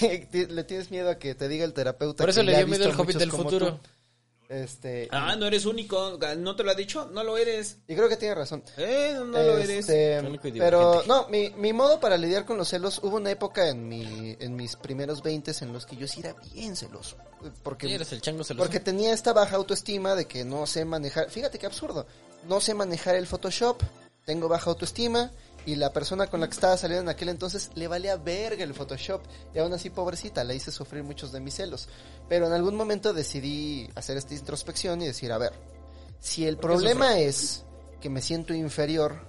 Le 0.32 0.62
tienes 0.62 0.92
miedo 0.92 1.10
a 1.10 1.18
que 1.18 1.34
te 1.34 1.48
diga 1.48 1.64
el 1.64 1.72
terapeuta. 1.72 2.22
Por 2.22 2.30
eso 2.30 2.42
que 2.42 2.46
le 2.46 2.56
dio 2.56 2.68
miedo 2.68 2.84
visto 2.84 2.94
el 2.94 3.00
Hobbit 3.00 3.16
del 3.16 3.32
futuro. 3.32 3.74
tú. 3.74 3.80
Este, 4.48 5.08
Ah, 5.10 5.34
no 5.36 5.46
eres 5.46 5.66
único, 5.66 6.18
¿no 6.38 6.54
te 6.56 6.62
lo 6.62 6.70
ha 6.70 6.74
dicho? 6.74 7.10
No 7.12 7.24
lo 7.24 7.36
eres. 7.36 7.78
y 7.88 7.94
creo 7.94 8.08
que 8.08 8.16
tiene 8.16 8.34
razón. 8.34 8.62
Eh, 8.76 9.12
no, 9.14 9.24
no 9.24 9.38
lo 9.42 9.58
eres. 9.58 9.88
Este, 9.88 10.20
pero 10.58 11.02
no, 11.06 11.26
mi, 11.28 11.50
mi 11.50 11.72
modo 11.72 11.98
para 11.98 12.16
lidiar 12.16 12.44
con 12.44 12.56
los 12.56 12.68
celos, 12.68 13.00
hubo 13.02 13.16
una 13.16 13.30
época 13.30 13.68
en 13.68 13.88
mi 13.88 14.36
en 14.38 14.54
mis 14.54 14.76
primeros 14.76 15.22
20 15.22 15.52
en 15.60 15.72
los 15.72 15.84
que 15.86 15.96
yo 15.96 16.06
sí 16.06 16.20
era 16.20 16.34
bien 16.54 16.76
celoso, 16.76 17.16
porque 17.62 17.86
Sí, 17.88 17.94
eres 17.94 18.12
el 18.12 18.20
chango 18.20 18.44
celoso. 18.44 18.62
porque 18.64 18.80
tenía 18.80 19.12
esta 19.12 19.32
baja 19.32 19.56
autoestima 19.56 20.14
de 20.14 20.26
que 20.26 20.44
no 20.44 20.66
sé 20.66 20.84
manejar, 20.84 21.30
fíjate 21.30 21.58
qué 21.58 21.66
absurdo, 21.66 22.06
no 22.48 22.60
sé 22.60 22.74
manejar 22.74 23.16
el 23.16 23.26
Photoshop, 23.26 23.82
tengo 24.24 24.48
baja 24.48 24.70
autoestima 24.70 25.30
y 25.66 25.74
la 25.74 25.92
persona 25.92 26.28
con 26.28 26.40
la 26.40 26.46
que 26.46 26.54
estaba 26.54 26.76
saliendo 26.76 27.02
en 27.02 27.08
aquel 27.08 27.28
entonces 27.28 27.70
le 27.74 27.88
valía 27.88 28.16
verga 28.16 28.62
el 28.62 28.72
Photoshop. 28.72 29.20
Y 29.52 29.58
aún 29.58 29.72
así 29.72 29.90
pobrecita 29.90 30.44
la 30.44 30.54
hice 30.54 30.70
sufrir 30.70 31.02
muchos 31.02 31.32
de 31.32 31.40
mis 31.40 31.54
celos, 31.54 31.88
pero 32.28 32.46
en 32.46 32.52
algún 32.52 32.76
momento 32.76 33.12
decidí 33.12 33.90
hacer 33.96 34.16
esta 34.16 34.32
introspección 34.32 35.02
y 35.02 35.06
decir, 35.06 35.32
a 35.32 35.38
ver, 35.38 35.52
si 36.20 36.46
el 36.46 36.56
¿Por 36.56 36.70
qué 36.70 36.76
problema 36.76 37.18
es 37.18 37.64
que 38.00 38.08
me 38.08 38.22
siento 38.22 38.54
inferior 38.54 39.26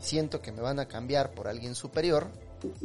y 0.00 0.02
siento 0.02 0.42
que 0.42 0.50
me 0.50 0.60
van 0.60 0.80
a 0.80 0.88
cambiar 0.88 1.30
por 1.30 1.48
alguien 1.48 1.74
superior, 1.74 2.28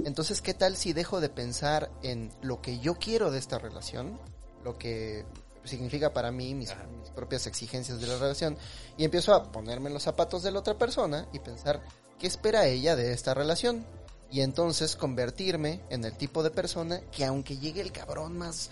Entonces, 0.05 0.43
¿qué 0.43 0.53
tal 0.53 0.77
si 0.77 0.93
dejo 0.93 1.19
de 1.19 1.30
pensar 1.30 1.89
en 2.03 2.31
lo 2.43 2.61
que 2.61 2.77
yo 2.77 2.93
quiero 2.93 3.31
de 3.31 3.39
esta 3.39 3.57
relación? 3.57 4.19
Lo 4.63 4.77
que 4.77 5.25
significa 5.63 6.13
para 6.13 6.31
mí 6.31 6.53
mis, 6.53 6.69
mis 6.99 7.09
propias 7.09 7.47
exigencias 7.47 7.99
de 7.99 8.05
la 8.05 8.19
relación 8.19 8.55
y 8.97 9.03
empiezo 9.03 9.33
a 9.33 9.51
ponerme 9.51 9.88
en 9.88 9.95
los 9.95 10.03
zapatos 10.03 10.43
de 10.43 10.51
la 10.51 10.59
otra 10.59 10.77
persona 10.77 11.27
y 11.33 11.39
pensar 11.39 11.81
qué 12.23 12.27
espera 12.27 12.67
ella 12.67 12.95
de 12.95 13.11
esta 13.11 13.33
relación. 13.33 13.85
Y 14.31 14.39
entonces 14.41 14.95
convertirme 14.95 15.81
en 15.89 16.05
el 16.05 16.13
tipo 16.13 16.41
de 16.41 16.51
persona 16.51 17.01
que 17.11 17.25
aunque 17.25 17.57
llegue 17.57 17.81
el 17.81 17.91
cabrón 17.91 18.37
más 18.37 18.69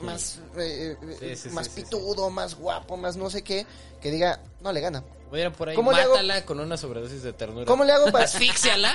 más 0.00 0.38
eh, 0.56 0.96
eh, 1.20 1.34
Sí, 1.34 1.48
sí, 1.48 1.54
más 1.54 1.66
sí, 1.66 1.82
pitudo, 1.82 2.30
más 2.30 2.54
guapo, 2.54 2.96
más 2.96 3.16
no 3.16 3.30
sé 3.30 3.42
qué, 3.42 3.66
que 4.00 4.12
diga, 4.12 4.40
no 4.60 4.72
le 4.72 4.80
gana. 4.80 5.02
Por 5.28 5.68
ahí, 5.68 5.76
¿Cómo 5.76 5.92
le 5.92 6.00
hago? 6.00 6.12
mátala 6.14 6.44
con 6.46 6.58
una 6.58 6.76
sobredosis 6.78 7.22
de 7.22 7.32
ternura. 7.34 7.66
¿Cómo 7.66 7.84
le 7.84 7.92
hago 7.92 8.10
para 8.10 8.24
Asfixiala 8.24 8.94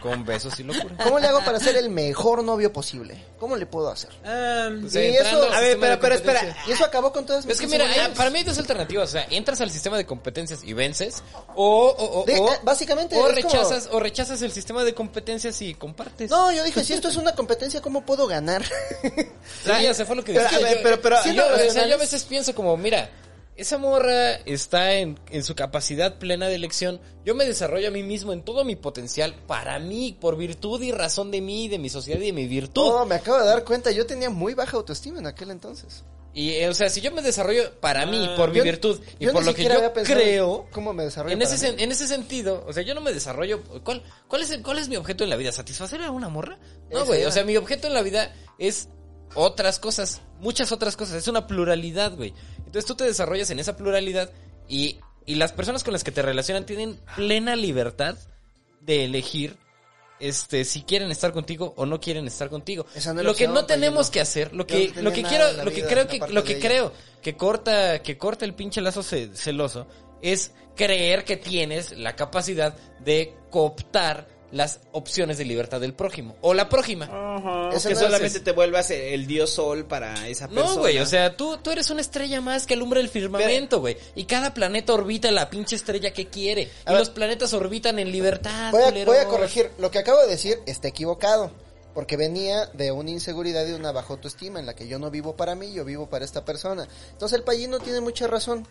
con 0.00 0.24
besos 0.24 0.58
y 0.58 0.62
locura. 0.62 0.96
¿Cómo 1.02 1.18
le 1.18 1.26
hago 1.26 1.44
para 1.44 1.60
ser 1.60 1.76
el 1.76 1.90
mejor 1.90 2.42
novio 2.42 2.72
posible? 2.72 3.22
¿Cómo 3.38 3.56
le 3.56 3.66
puedo 3.66 3.90
hacer? 3.90 4.10
Um, 4.24 4.86
O 4.86 4.88
sea, 4.88 5.02
Y 5.04 5.08
entrando 5.16 5.38
eso- 5.44 5.46
al 5.48 5.54
a 5.54 5.60
ver, 5.60 5.68
sistema 5.72 5.86
de 5.86 5.96
pero- 5.96 6.00
pero 6.00 6.14
espera. 6.14 6.40
competencia. 6.40 6.70
Y 6.70 6.72
eso 6.74 6.84
acabó 6.84 7.12
con 7.12 7.26
todas 7.26 7.44
mis 7.46 7.54
Es 7.54 7.60
que 7.60 7.66
mira, 7.66 7.84
inseguridades. 7.84 8.16
para 8.16 8.30
mí 8.30 8.38
hay 8.38 8.44
dos 8.44 8.58
alternativas. 8.58 9.08
O 9.08 9.12
sea, 9.12 9.26
entras 9.30 9.60
al 9.60 9.70
sistema 9.70 9.96
de 9.98 10.06
competencias 10.06 10.64
y 10.64 10.72
vences. 10.72 11.22
O, 11.54 11.88
o, 11.88 12.20
o, 12.20 12.24
De- 12.24 12.38
o- 12.38 12.52
eh, 12.52 12.58
básicamente 12.62 13.16
o 13.16 13.28
es 13.28 13.34
como- 13.44 13.52
rechazas, 13.54 13.88
o 13.92 14.00
rechazas 14.00 14.40
el 14.42 14.52
sistema 14.52 14.84
de 14.84 14.94
competencias 14.94 15.60
y 15.62 15.74
compartes. 15.74 16.30
No, 16.30 16.50
yo 16.52 16.64
dije, 16.64 16.82
si 16.84 16.92
esto 16.94 17.08
es 17.08 17.16
una 17.16 17.34
competencia, 17.34 17.80
¿cómo 17.82 18.04
puedo 18.06 18.26
ganar? 18.26 18.64
Sí, 19.64 19.86
o 19.86 19.94
sea, 19.94 20.06
fue 20.06 20.16
lo 20.16 20.24
que 20.24 20.32
Pero, 20.32 20.44
decía. 20.44 20.58
a 20.58 20.62
ver, 20.62 20.76
Yo- 20.78 20.82
pero- 20.82 21.00
pero- 21.00 21.16
yo, 21.16 21.22
siendo 21.22 21.42
o 21.44 21.48
sea, 21.48 21.56
racionales- 21.56 21.88
yo 21.88 21.94
a 21.94 21.98
veces 21.98 22.24
pienso 22.24 22.54
como, 22.54 22.76
mira, 22.76 23.10
esa 23.56 23.78
morra 23.78 24.32
está 24.46 24.94
en, 24.94 25.18
en 25.30 25.42
su 25.44 25.54
capacidad 25.54 26.18
plena 26.18 26.48
de 26.48 26.54
elección. 26.56 27.00
Yo 27.24 27.34
me 27.34 27.44
desarrollo 27.44 27.88
a 27.88 27.90
mí 27.90 28.02
mismo 28.02 28.32
en 28.32 28.42
todo 28.42 28.64
mi 28.64 28.76
potencial 28.76 29.34
para 29.46 29.78
mí, 29.78 30.16
por 30.20 30.36
virtud 30.36 30.82
y 30.82 30.90
razón 30.92 31.30
de 31.30 31.40
mí, 31.40 31.68
de 31.68 31.78
mi 31.78 31.88
sociedad 31.88 32.20
y 32.20 32.26
de 32.26 32.32
mi 32.32 32.46
virtud. 32.46 32.82
Oh, 32.86 33.06
me 33.06 33.14
acabo 33.16 33.38
de 33.38 33.46
dar 33.46 33.64
cuenta, 33.64 33.90
yo 33.92 34.06
tenía 34.06 34.30
muy 34.30 34.54
baja 34.54 34.76
autoestima 34.76 35.18
en 35.18 35.26
aquel 35.26 35.50
entonces. 35.50 36.04
Y, 36.36 36.50
eh, 36.54 36.68
o 36.68 36.74
sea, 36.74 36.88
si 36.88 37.00
yo 37.00 37.12
me 37.12 37.22
desarrollo 37.22 37.78
para 37.78 38.06
mí, 38.06 38.26
Ah, 38.28 38.34
por 38.36 38.50
mi 38.50 38.60
virtud 38.60 39.00
y 39.20 39.26
por 39.28 39.44
lo 39.44 39.54
que 39.54 39.62
yo 39.62 39.92
creo, 40.04 40.66
¿Cómo 40.72 40.92
me 40.92 41.04
desarrollo 41.04 41.32
en 41.32 41.40
ese, 41.42 41.54
sen- 41.56 41.80
en 41.80 41.92
ese 41.92 42.08
sentido, 42.08 42.64
o 42.66 42.72
sea, 42.72 42.82
yo 42.82 42.92
no 42.92 43.00
me 43.00 43.12
desarrollo. 43.12 43.62
¿Cuál, 43.84 44.02
cuál, 44.26 44.42
es, 44.42 44.50
el- 44.50 44.62
¿Cuál 44.64 44.78
es 44.78 44.88
mi 44.88 44.96
objeto 44.96 45.22
en 45.22 45.30
la 45.30 45.36
vida? 45.36 45.52
¿Satisfacer 45.52 46.02
a 46.02 46.10
una 46.10 46.28
morra? 46.28 46.58
No, 46.90 47.04
güey. 47.06 47.24
O 47.24 47.30
sea, 47.30 47.44
mi 47.44 47.56
objeto 47.56 47.86
en 47.86 47.94
la 47.94 48.02
vida 48.02 48.34
es 48.58 48.88
otras 49.34 49.78
cosas, 49.78 50.20
muchas 50.40 50.72
otras 50.72 50.96
cosas. 50.96 51.16
Es 51.16 51.28
una 51.28 51.46
pluralidad, 51.46 52.14
güey. 52.16 52.34
Entonces 52.58 52.84
tú 52.86 52.94
te 52.94 53.04
desarrollas 53.04 53.50
en 53.50 53.58
esa 53.58 53.76
pluralidad 53.76 54.30
y, 54.68 54.98
y 55.26 55.36
las 55.36 55.52
personas 55.52 55.84
con 55.84 55.92
las 55.92 56.04
que 56.04 56.12
te 56.12 56.22
relacionan 56.22 56.66
tienen 56.66 56.98
plena 57.16 57.56
libertad 57.56 58.16
de 58.80 59.04
elegir. 59.04 59.56
Este, 60.20 60.64
si 60.64 60.82
quieren 60.82 61.10
estar 61.10 61.32
contigo 61.32 61.74
o 61.76 61.86
no 61.86 62.00
quieren 62.00 62.26
estar 62.26 62.48
contigo. 62.48 62.86
No 63.12 63.22
lo 63.24 63.34
que 63.34 63.48
no 63.48 63.66
tenemos 63.66 64.10
que 64.10 64.20
hacer, 64.20 64.54
lo 64.54 64.66
que, 64.66 64.92
no 64.94 65.02
lo 65.02 65.12
que 65.12 65.22
quiero, 65.24 65.52
lo 65.64 65.70
que 65.70 65.76
vida, 65.76 65.88
creo 65.88 66.06
que, 66.08 66.18
lo 66.32 66.44
que 66.44 66.58
creo 66.60 66.92
que 67.20 67.36
corta, 67.36 68.00
que 68.00 68.16
corta 68.16 68.44
el 68.44 68.54
pinche 68.54 68.80
lazo 68.80 69.02
ce- 69.02 69.34
celoso 69.34 69.86
es 70.22 70.52
creer 70.76 71.24
que 71.24 71.36
tienes 71.36 71.98
la 71.98 72.14
capacidad 72.16 72.74
de 73.00 73.34
cooptar 73.50 74.28
las 74.54 74.78
opciones 74.92 75.36
de 75.36 75.44
libertad 75.44 75.80
del 75.80 75.94
prójimo 75.94 76.36
o 76.40 76.54
la 76.54 76.68
prójima. 76.68 77.06
Eso 77.74 77.88
que 77.88 77.94
no 77.94 78.00
solamente 78.00 78.38
te 78.38 78.52
vuelvas 78.52 78.88
el 78.90 79.26
dios 79.26 79.50
sol 79.50 79.84
para 79.84 80.28
esa 80.28 80.46
persona. 80.48 80.74
No, 80.74 80.78
güey, 80.78 80.98
o 80.98 81.06
sea, 81.06 81.36
tú, 81.36 81.58
tú 81.58 81.72
eres 81.72 81.90
una 81.90 82.00
estrella 82.00 82.40
más 82.40 82.64
que 82.64 82.74
alumbra 82.74 83.00
el 83.00 83.08
firmamento, 83.08 83.80
güey. 83.80 83.96
Y 84.14 84.24
cada 84.24 84.54
planeta 84.54 84.94
orbita 84.94 85.30
la 85.32 85.50
pinche 85.50 85.74
estrella 85.74 86.12
que 86.12 86.28
quiere. 86.28 86.70
A 86.84 86.90
y 86.90 86.94
ver. 86.94 87.00
los 87.00 87.10
planetas 87.10 87.52
orbitan 87.52 87.98
en 87.98 88.12
libertad, 88.12 88.70
Voy 88.70 88.82
a, 88.82 89.04
voy 89.04 89.16
a 89.16 89.26
corregir, 89.26 89.72
lo 89.78 89.90
que 89.90 89.98
acabo 89.98 90.20
de 90.20 90.28
decir 90.28 90.60
está 90.66 90.88
equivocado. 90.88 91.50
Porque 91.92 92.16
venía 92.16 92.66
de 92.74 92.90
una 92.90 93.10
inseguridad 93.10 93.64
y 93.66 93.70
de 93.70 93.76
una 93.76 93.92
baja 93.92 94.14
autoestima 94.14 94.58
en 94.58 94.66
la 94.66 94.74
que 94.74 94.88
yo 94.88 94.98
no 94.98 95.10
vivo 95.10 95.36
para 95.36 95.54
mí, 95.54 95.72
yo 95.72 95.84
vivo 95.84 96.08
para 96.08 96.24
esta 96.24 96.44
persona. 96.44 96.88
Entonces 97.12 97.38
el 97.38 97.44
payino 97.44 97.78
tiene 97.80 98.00
mucha 98.00 98.26
razón. 98.26 98.66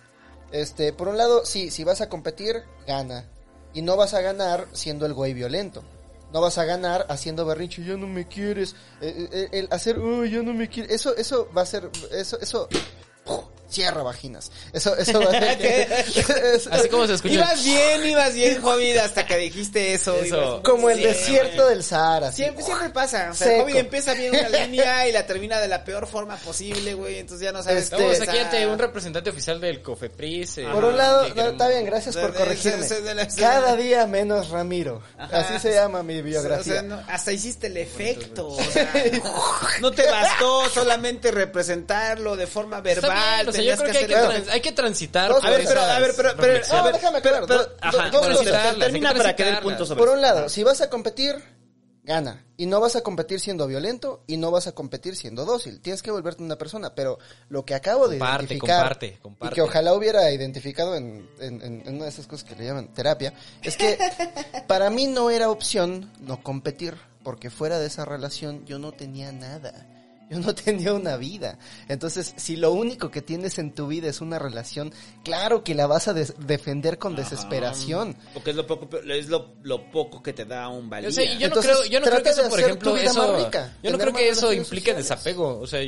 Este, 0.52 0.94
por 0.94 1.08
un 1.08 1.18
lado, 1.18 1.45
sí, 1.45 1.72
si 1.72 1.84
vas 1.84 2.02
a 2.02 2.10
competir, 2.10 2.64
gana. 2.86 3.26
Y 3.74 3.82
no 3.82 3.98
vas 3.98 4.14
a 4.14 4.22
ganar 4.22 4.68
siendo 4.74 5.06
el 5.06 5.14
güey 5.14 5.34
violento. 5.34 5.84
No 6.32 6.42
vas 6.42 6.58
a 6.58 6.66
ganar 6.66 7.06
haciendo 7.10 7.45
berrinche, 7.45 7.84
ya 7.84 7.95
no 7.95 8.08
me 8.08 8.27
quieres. 8.27 8.76
Eh, 9.02 9.50
eh, 9.52 9.68
hacer, 9.69 9.98
ya 10.30 10.42
no 10.42 10.53
me 10.53 10.68
quieres. 10.68 10.92
Eso, 10.92 11.16
eso 11.16 11.48
va 11.56 11.61
a 11.61 11.66
ser, 11.66 11.90
eso, 12.11 12.40
eso, 12.40 12.68
cierra 13.69 14.03
vaginas. 14.03 14.51
Eso, 14.72 14.95
eso 14.98 15.19
va 15.19 15.32
a 15.32 15.38
eso- 15.53 16.69
Así 16.72 16.90
como 16.90 17.08
se 17.08 17.14
escucha. 17.16 17.33
Ibas 17.33 17.64
bien, 17.64 18.06
ibas 18.06 18.33
bien, 18.33 18.64
Hobbit, 18.64 18.98
hasta 18.98 19.25
que 19.25 19.38
dijiste 19.38 19.93
eso. 19.93 20.61
Como 20.64 20.90
el 20.90 20.98
Sí, 21.00 21.03
desierto 21.06 21.67
del 21.67 21.83
Sahara. 21.83 22.27
así. 22.27 22.43
Siempre, 22.43 22.64
siempre 22.64 22.90
pasa. 22.90 23.30
O 23.32 23.35
sea, 23.35 23.48
Seco. 23.48 23.64
Hobbit 23.64 23.75
empieza 23.77 24.14
bien 24.14 24.35
una 24.35 24.50
línea 24.50 25.08
y 25.08 25.11
la 25.11 25.25
termina 25.25 25.59
de 25.59 25.67
la 25.67 25.83
peor 25.83 26.06
forma 26.08 26.35
posible, 26.38 26.93
güey. 26.93 27.17
Entonces 27.19 27.43
ya 27.45 27.51
no 27.51 27.64
sabes 27.64 27.83
Este, 27.85 27.95
Estamos 27.95 28.22
aquí 28.22 28.38
ante 28.38 28.67
un 28.67 28.77
representante 28.80 29.30
oficial 29.32 29.59
del 29.59 29.82
Cofepris. 29.82 30.59
eh, 30.59 30.67
Por 30.72 30.85
un 30.85 30.98
lado, 30.98 31.27
no, 31.33 31.48
está 31.50 31.67
bien, 31.67 31.85
gracias 31.85 32.16
por 32.16 32.33
corregirme. 32.33 32.88
Cada 33.40 33.75
día 33.75 34.06
menos 34.06 34.50
Ramiro. 34.50 35.01
Ajá. 35.17 35.40
Así 35.40 35.59
se 35.59 35.74
llama 35.74 36.03
mi 36.03 36.19
O 36.19 36.24
biografía. 36.24 36.74
sea, 36.74 36.82
no, 36.83 37.01
hasta 37.08 37.32
hiciste 37.32 37.67
el 37.67 37.77
efecto. 37.77 38.48
o 38.50 38.64
sea, 38.64 38.92
no 39.82 39.92
te 39.92 40.09
bastó 40.09 40.69
solamente 40.69 41.32
representarlo 41.32 42.35
de 42.35 42.48
forma 42.48 42.82
verbal. 42.82 43.53
Sea, 43.54 43.64
yo 43.64 43.78
creo 43.78 43.92
que 43.92 43.98
hay 43.98 44.06
que, 44.08 44.14
trans- 44.16 44.48
hay 44.50 44.62
que 44.62 44.72
transitar. 44.72 45.30
Dos 45.32 45.44
A 45.44 45.50
ver, 45.50 45.64
pero, 45.66 45.82
a 45.82 46.00
ver, 46.00 46.14
pero, 46.16 46.30
pero, 46.38 46.54
déjame 46.92 47.18
acabar. 47.20 47.22
pero- 47.22 47.48
Do- 47.48 47.70
ajá, 47.82 48.10
do- 48.10 48.22
dos 48.22 48.38
cosas. 48.40 48.78
termina 48.80 49.14
para 49.14 49.36
que 49.36 49.44
dé 49.44 49.50
el 49.52 49.60
punto 49.60 49.86
sobre 49.86 50.00
Por 50.00 50.10
un 50.10 50.22
lado, 50.22 50.50
si 50.50 50.64
vas 50.64 50.82
a 50.82 50.90
competir, 50.90 51.36
gana. 52.04 52.46
Y 52.58 52.66
no 52.66 52.80
vas 52.82 52.96
a 52.96 53.02
competir 53.02 53.40
siendo 53.40 53.66
violento 53.66 54.24
y 54.28 54.36
no 54.38 54.52
vas 54.52 54.68
a 54.68 54.74
competir 54.74 55.16
siendo 55.16 55.46
dócil. 55.46 55.80
Tienes 55.82 56.02
que 56.04 56.12
volverte 56.12 56.44
una 56.44 56.58
persona. 56.58 56.94
Pero 56.94 57.18
lo 57.50 57.64
que 57.66 57.74
acabo 57.76 58.08
de 58.10 58.18
identificar 58.18 58.78
comparte, 58.80 59.20
comparte. 59.22 59.54
y 59.54 59.56
que 59.56 59.62
ojalá 59.62 59.94
hubiera 59.94 60.30
identificado 60.32 60.96
en, 60.96 61.28
en- 61.40 61.62
en- 61.62 61.84
en 61.88 61.96
una 61.96 62.04
de 62.04 62.10
esas 62.10 62.28
cosas 62.28 62.44
que 62.48 62.56
le 62.56 62.66
llaman 62.66 62.94
terapia, 62.94 63.34
es 63.62 63.78
que 63.78 63.98
para 64.68 64.90
mí 64.90 65.08
no 65.08 65.30
era 65.30 65.50
opción 65.50 66.12
no 66.20 66.44
competir. 66.44 66.96
Porque 67.24 67.50
fuera 67.50 67.80
de 67.80 67.88
esa 67.88 68.04
relación 68.04 68.66
yo 68.66 68.80
no 68.80 68.92
tenía 68.92 69.32
nada. 69.32 69.74
Yo 70.34 70.40
no 70.40 70.56
tenía 70.56 70.94
una 70.94 71.16
vida. 71.18 71.58
Entonces, 71.88 72.34
si 72.38 72.56
lo 72.56 72.72
único 72.72 73.12
que 73.12 73.22
tienes 73.22 73.60
en 73.60 73.74
tu 73.74 73.88
vida 73.88 74.10
es 74.10 74.22
una 74.22 74.40
relación, 74.40 74.94
claro 75.24 75.64
que 75.64 75.76
la 75.76 75.86
vas 75.88 76.08
a 76.08 76.14
des- 76.14 76.34
defender 76.40 76.98
con 76.98 77.16
desesperación. 77.16 78.16
Porque 78.34 78.50
es 78.52 78.56
lo 78.56 78.66
poco, 78.66 78.90
es 78.98 79.28
lo, 79.30 79.53
lo 79.62 79.92
poco 79.92 80.22
que 80.24 80.34
te 80.34 80.45
da 80.45 80.70
un 80.70 80.90
valía. 80.90 81.10
O 81.10 81.12
sea, 81.12 81.24
y 81.24 81.34
yo 81.38 81.40
no 81.40 81.45
Entonces, 81.45 81.72
creo, 81.72 81.86
yo 81.86 82.00
no 82.00 82.06
creo 82.08 82.24
que 82.24 82.30
eso, 82.30 82.50
por 82.50 82.60
ejemplo, 82.60 82.98
eso, 82.98 83.38
rica, 83.38 83.74
yo 83.84 83.92
no 83.92 83.98
creo 83.98 84.14
que 84.14 84.30
eso 84.30 84.52
implique 84.53 84.92
sociales. 84.92 85.10
desapego, 85.10 85.60
o 85.60 85.68
sea, 85.68 85.80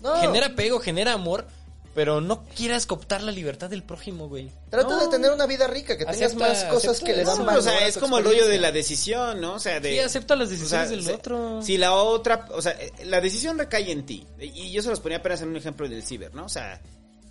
No. 0.00 0.16
genera 0.20 0.46
apego, 0.46 0.80
genera 0.80 1.12
amor, 1.12 1.46
pero 1.94 2.20
no 2.20 2.44
quieras 2.44 2.86
cooptar 2.86 3.22
la 3.22 3.32
libertad 3.32 3.68
del 3.68 3.82
prójimo, 3.82 4.28
güey. 4.28 4.50
Trata 4.70 4.88
No. 4.90 5.00
de 5.00 5.08
tener 5.08 5.30
una 5.32 5.46
vida 5.46 5.66
rica, 5.66 5.98
que 5.98 6.04
tengas 6.04 6.32
Acepta- 6.32 6.48
más 6.48 6.64
cosas 6.64 7.00
que 7.00 7.12
le 7.14 7.24
dan 7.24 7.44
valor. 7.44 7.58
o 7.60 7.62
sea, 7.62 7.86
es 7.86 7.98
como 7.98 8.18
el 8.18 8.24
rollo 8.24 8.46
de 8.46 8.58
la 8.58 8.70
decisión, 8.72 9.40
¿no? 9.40 9.54
O 9.54 9.58
sea, 9.58 9.80
de... 9.80 9.92
Sí, 9.92 9.98
acepta 9.98 10.36
las 10.36 10.48
o 10.48 10.50
sea, 10.50 10.58
decisiones 10.58 10.90
del 10.90 11.02
se- 11.04 11.12
otro. 11.14 11.62
Si 11.62 11.76
la 11.78 11.94
otra, 11.94 12.46
o 12.52 12.62
sea, 12.62 12.72
eh, 12.72 12.92
la 13.04 13.20
decisión 13.20 13.58
recae 13.58 13.90
en 13.90 14.06
ti. 14.06 14.26
Y 14.40 14.70
yo 14.70 14.82
se 14.82 14.88
los 14.90 15.00
ponía 15.00 15.18
apenas 15.18 15.42
en 15.42 15.48
un 15.48 15.56
ejemplo 15.56 15.88
del 15.88 16.02
ciber, 16.02 16.34
¿no? 16.34 16.44
O 16.44 16.48
sea, 16.48 16.80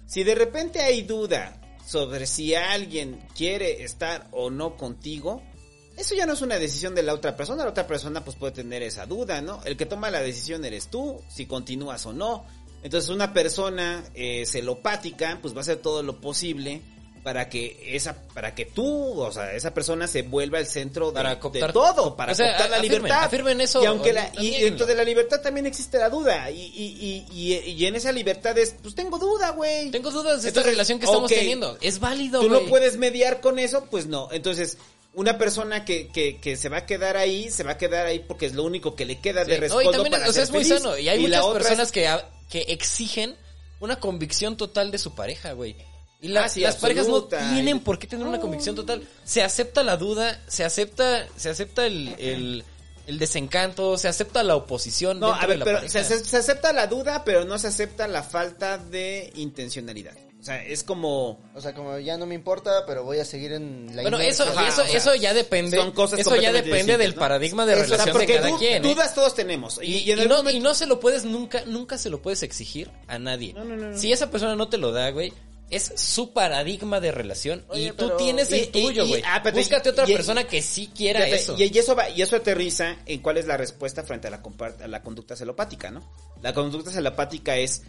si 0.05 0.23
de 0.23 0.35
repente 0.35 0.81
hay 0.81 1.03
duda 1.03 1.59
sobre 1.87 2.27
si 2.27 2.53
alguien 2.53 3.19
quiere 3.35 3.83
estar 3.83 4.27
o 4.31 4.49
no 4.49 4.75
contigo, 4.77 5.41
eso 5.97 6.15
ya 6.15 6.25
no 6.25 6.33
es 6.33 6.41
una 6.41 6.57
decisión 6.59 6.95
de 6.95 7.03
la 7.03 7.13
otra 7.13 7.35
persona. 7.35 7.63
La 7.63 7.71
otra 7.71 7.87
persona 7.87 8.23
pues 8.23 8.37
puede 8.37 8.53
tener 8.53 8.83
esa 8.83 9.05
duda, 9.05 9.41
¿no? 9.41 9.61
El 9.65 9.75
que 9.75 9.85
toma 9.85 10.09
la 10.11 10.21
decisión 10.21 10.63
eres 10.63 10.87
tú, 10.89 11.21
si 11.29 11.45
continúas 11.45 12.05
o 12.05 12.13
no. 12.13 12.45
Entonces 12.83 13.09
una 13.09 13.33
persona 13.33 14.03
eh, 14.15 14.45
celopática 14.45 15.39
pues 15.41 15.53
va 15.53 15.59
a 15.59 15.61
hacer 15.61 15.77
todo 15.77 16.01
lo 16.03 16.19
posible 16.21 16.81
para 17.23 17.49
que 17.49 17.77
esa 17.95 18.15
para 18.33 18.55
que 18.55 18.63
tú, 18.65 19.19
o 19.21 19.29
sea, 19.31 19.53
esa 19.53 19.73
persona 19.73 20.07
se 20.07 20.21
vuelva 20.21 20.57
el 20.59 20.65
centro 20.65 21.07
de, 21.09 21.15
Para 21.15 21.35
de 21.35 21.41
cooptar- 21.41 21.73
todo, 21.73 22.15
para 22.15 22.31
o 22.31 22.35
sea, 22.35 22.47
cooptar 22.47 22.69
la 22.69 22.77
afirmen, 22.77 23.01
libertad. 23.01 23.23
afirmen 23.25 23.61
eso, 23.61 23.83
Y 23.83 23.85
aunque 23.87 24.13
la, 24.13 24.31
y 24.39 24.61
dentro 24.61 24.85
de 24.85 24.95
la 24.95 25.03
libertad 25.03 25.41
también 25.41 25.65
existe 25.65 25.97
la 25.99 26.09
duda. 26.09 26.49
Y, 26.49 26.61
y, 26.61 27.25
y, 27.29 27.71
y, 27.73 27.85
en 27.85 27.97
esa 27.97 28.13
libertad 28.13 28.57
es, 28.57 28.73
pues 28.81 28.95
tengo 28.95 29.17
duda, 29.19 29.49
güey. 29.51 29.91
Tengo 29.91 30.11
dudas 30.11 30.41
de 30.43 30.47
esta 30.47 30.63
relación 30.63 30.97
que 30.99 31.05
estamos 31.05 31.29
teniendo. 31.29 31.77
Es 31.81 31.99
válido, 31.99 32.39
Tú 32.39 32.49
no 32.49 32.61
puedes 32.61 32.95
mediar 32.97 33.41
con 33.41 33.59
eso, 33.59 33.85
pues 33.91 34.07
no. 34.07 34.29
Entonces, 34.31 34.77
una 35.13 35.37
persona 35.37 35.83
que, 35.83 36.07
que, 36.07 36.37
que 36.37 36.55
se 36.55 36.69
va 36.69 36.77
a 36.77 36.85
quedar 36.85 37.17
ahí, 37.17 37.49
se 37.51 37.63
va 37.63 37.71
a 37.71 37.77
quedar 37.77 38.05
ahí 38.05 38.19
porque 38.19 38.45
es 38.45 38.53
lo 38.53 38.63
único 38.63 38.95
que 38.95 39.03
le 39.05 39.19
queda 39.19 39.43
Sí. 39.43 39.51
de 39.51 39.55
No, 39.57 39.61
respaldo 39.61 39.89
y 39.89 39.93
también, 39.93 40.11
para 40.13 40.23
o 40.29 40.31
sea, 40.31 40.33
ser 40.33 40.43
es 40.43 40.51
muy 40.51 40.63
feliz. 40.63 40.81
sano. 40.83 40.97
Y 40.97 41.09
hay 41.09 41.19
muchas 41.19 41.45
es- 41.45 41.51
personas 41.53 41.91
que, 41.91 42.07
que 42.49 42.61
exigen 42.69 43.35
una 43.79 43.99
convicción 43.99 44.57
total 44.57 44.91
de 44.91 44.97
su 44.97 45.13
pareja, 45.15 45.53
güey. 45.53 45.75
Y 46.21 46.27
la- 46.27 46.45
Ah, 46.45 46.49
sí, 46.49 46.59
las 46.61 46.75
parejas 46.75 47.07
no 47.07 47.23
tienen 47.53 47.79
por 47.79 47.97
qué 47.97 48.05
tener 48.07 48.27
una 48.27 48.41
convicción 48.41 48.75
total. 48.75 49.07
Se 49.23 49.41
acepta 49.41 49.83
la 49.83 49.95
duda, 49.95 50.41
se 50.47 50.65
acepta, 50.65 51.25
se 51.37 51.49
acepta 51.49 51.85
el, 51.85 52.13
el, 52.19 52.63
el 53.07 53.19
desencanto, 53.19 53.97
se 53.97 54.09
acepta 54.09 54.43
la 54.43 54.55
oposición. 54.57 55.19
No, 55.19 55.33
a 55.33 55.39
ver, 55.45 55.51
de 55.51 55.57
la 55.59 55.65
pero 55.65 55.89
se 55.89 56.37
acepta 56.37 56.73
la 56.73 56.87
duda, 56.87 57.23
pero 57.23 57.45
no 57.45 57.57
se 57.57 57.67
acepta 57.67 58.07
la 58.09 58.21
falta 58.23 58.77
de 58.77 59.31
intencionalidad. 59.35 60.17
O 60.39 60.43
sea, 60.43 60.63
es 60.65 60.83
como... 60.83 61.37
O 61.53 61.59
sea, 61.59 61.73
como 61.73 61.99
ya 61.99 62.17
no 62.17 62.25
me 62.25 62.33
importa, 62.33 62.85
pero 62.87 63.03
voy 63.03 63.19
a 63.19 63.25
seguir 63.25 63.51
en 63.51 63.93
la 63.93 64.03
Bueno, 64.03 64.19
eso, 64.19 64.43
Ajá, 64.43 64.69
eso, 64.69 64.83
o 64.83 64.85
sea, 64.85 64.97
eso 64.97 65.15
ya 65.15 65.33
depende. 65.33 65.75
son 65.77 65.91
cosas 65.91 66.19
eso 66.19 66.33
ya 66.37 66.53
depende 66.53 66.97
del 66.97 67.13
paradigma 67.13 67.65
de 67.65 67.73
Eso, 67.73 67.81
O 67.83 67.85
sea, 67.87 67.97
relación 68.05 68.17
de 68.25 68.33
cada 68.35 68.47
du- 68.49 68.57
quien. 68.57 68.73
¿eh? 68.85 68.87
dudas 68.87 69.13
todos 69.13 69.35
tenemos. 69.35 69.79
Y, 69.83 69.85
Y, 69.85 69.97
y 69.97 70.11
en 70.13 70.19
y 70.19 70.21
algún 70.21 70.27
no, 70.29 70.37
momento- 70.37 70.57
y 70.57 70.61
no 70.61 70.73
se 70.73 70.85
lo 70.85 70.99
puedes 71.01 71.25
nunca, 71.25 71.63
nunca 71.65 71.97
se 71.97 72.09
lo 72.09 72.21
puedes 72.21 72.41
exigir 72.43 72.89
a 73.07 73.19
nadie. 73.19 73.51
No, 73.53 73.65
no, 73.65 73.75
no, 73.75 73.89
no. 73.89 73.97
Si 73.97 74.13
esa 74.13 74.31
persona 74.31 74.55
no 74.55 74.69
te 74.69 74.77
lo 74.77 74.93
da, 74.93 75.09
güey, 75.11 75.33
es 75.69 75.91
su 75.97 76.31
paradigma 76.31 77.01
de 77.01 77.11
relación 77.11 77.65
Oye, 77.67 77.83
y 77.83 77.89
tú 77.89 77.95
pero- 78.07 78.15
tienes 78.15 78.49
el 78.53 78.61
y- 78.63 78.67
tuyo, 78.67 79.05
güey. 79.07 79.21
ah, 79.25 79.43
Búscate 79.53 79.89
y- 79.89 79.91
otra 79.91 80.09
y- 80.09 80.13
persona 80.13 80.45
que 80.45 80.61
sí 80.61 80.89
quiera 80.95 81.27
eso. 81.27 81.53
Y, 81.57 81.63
y 81.65 81.77
eso 81.77 81.95
va, 81.95 82.09
y 82.09 82.21
eso 82.21 82.37
aterriza 82.37 82.95
en 83.05 83.19
cuál 83.21 83.37
es 83.37 83.45
la 83.45 83.57
respuesta 83.57 84.03
frente 84.03 84.29
a 84.29 84.31
la, 84.31 84.41
a 84.81 84.87
la 84.87 85.03
conducta 85.03 85.35
celopática, 85.35 85.91
¿no? 85.91 86.09
La 86.41 86.53
conducta 86.53 86.91
celopática 86.91 87.57
es 87.57 87.83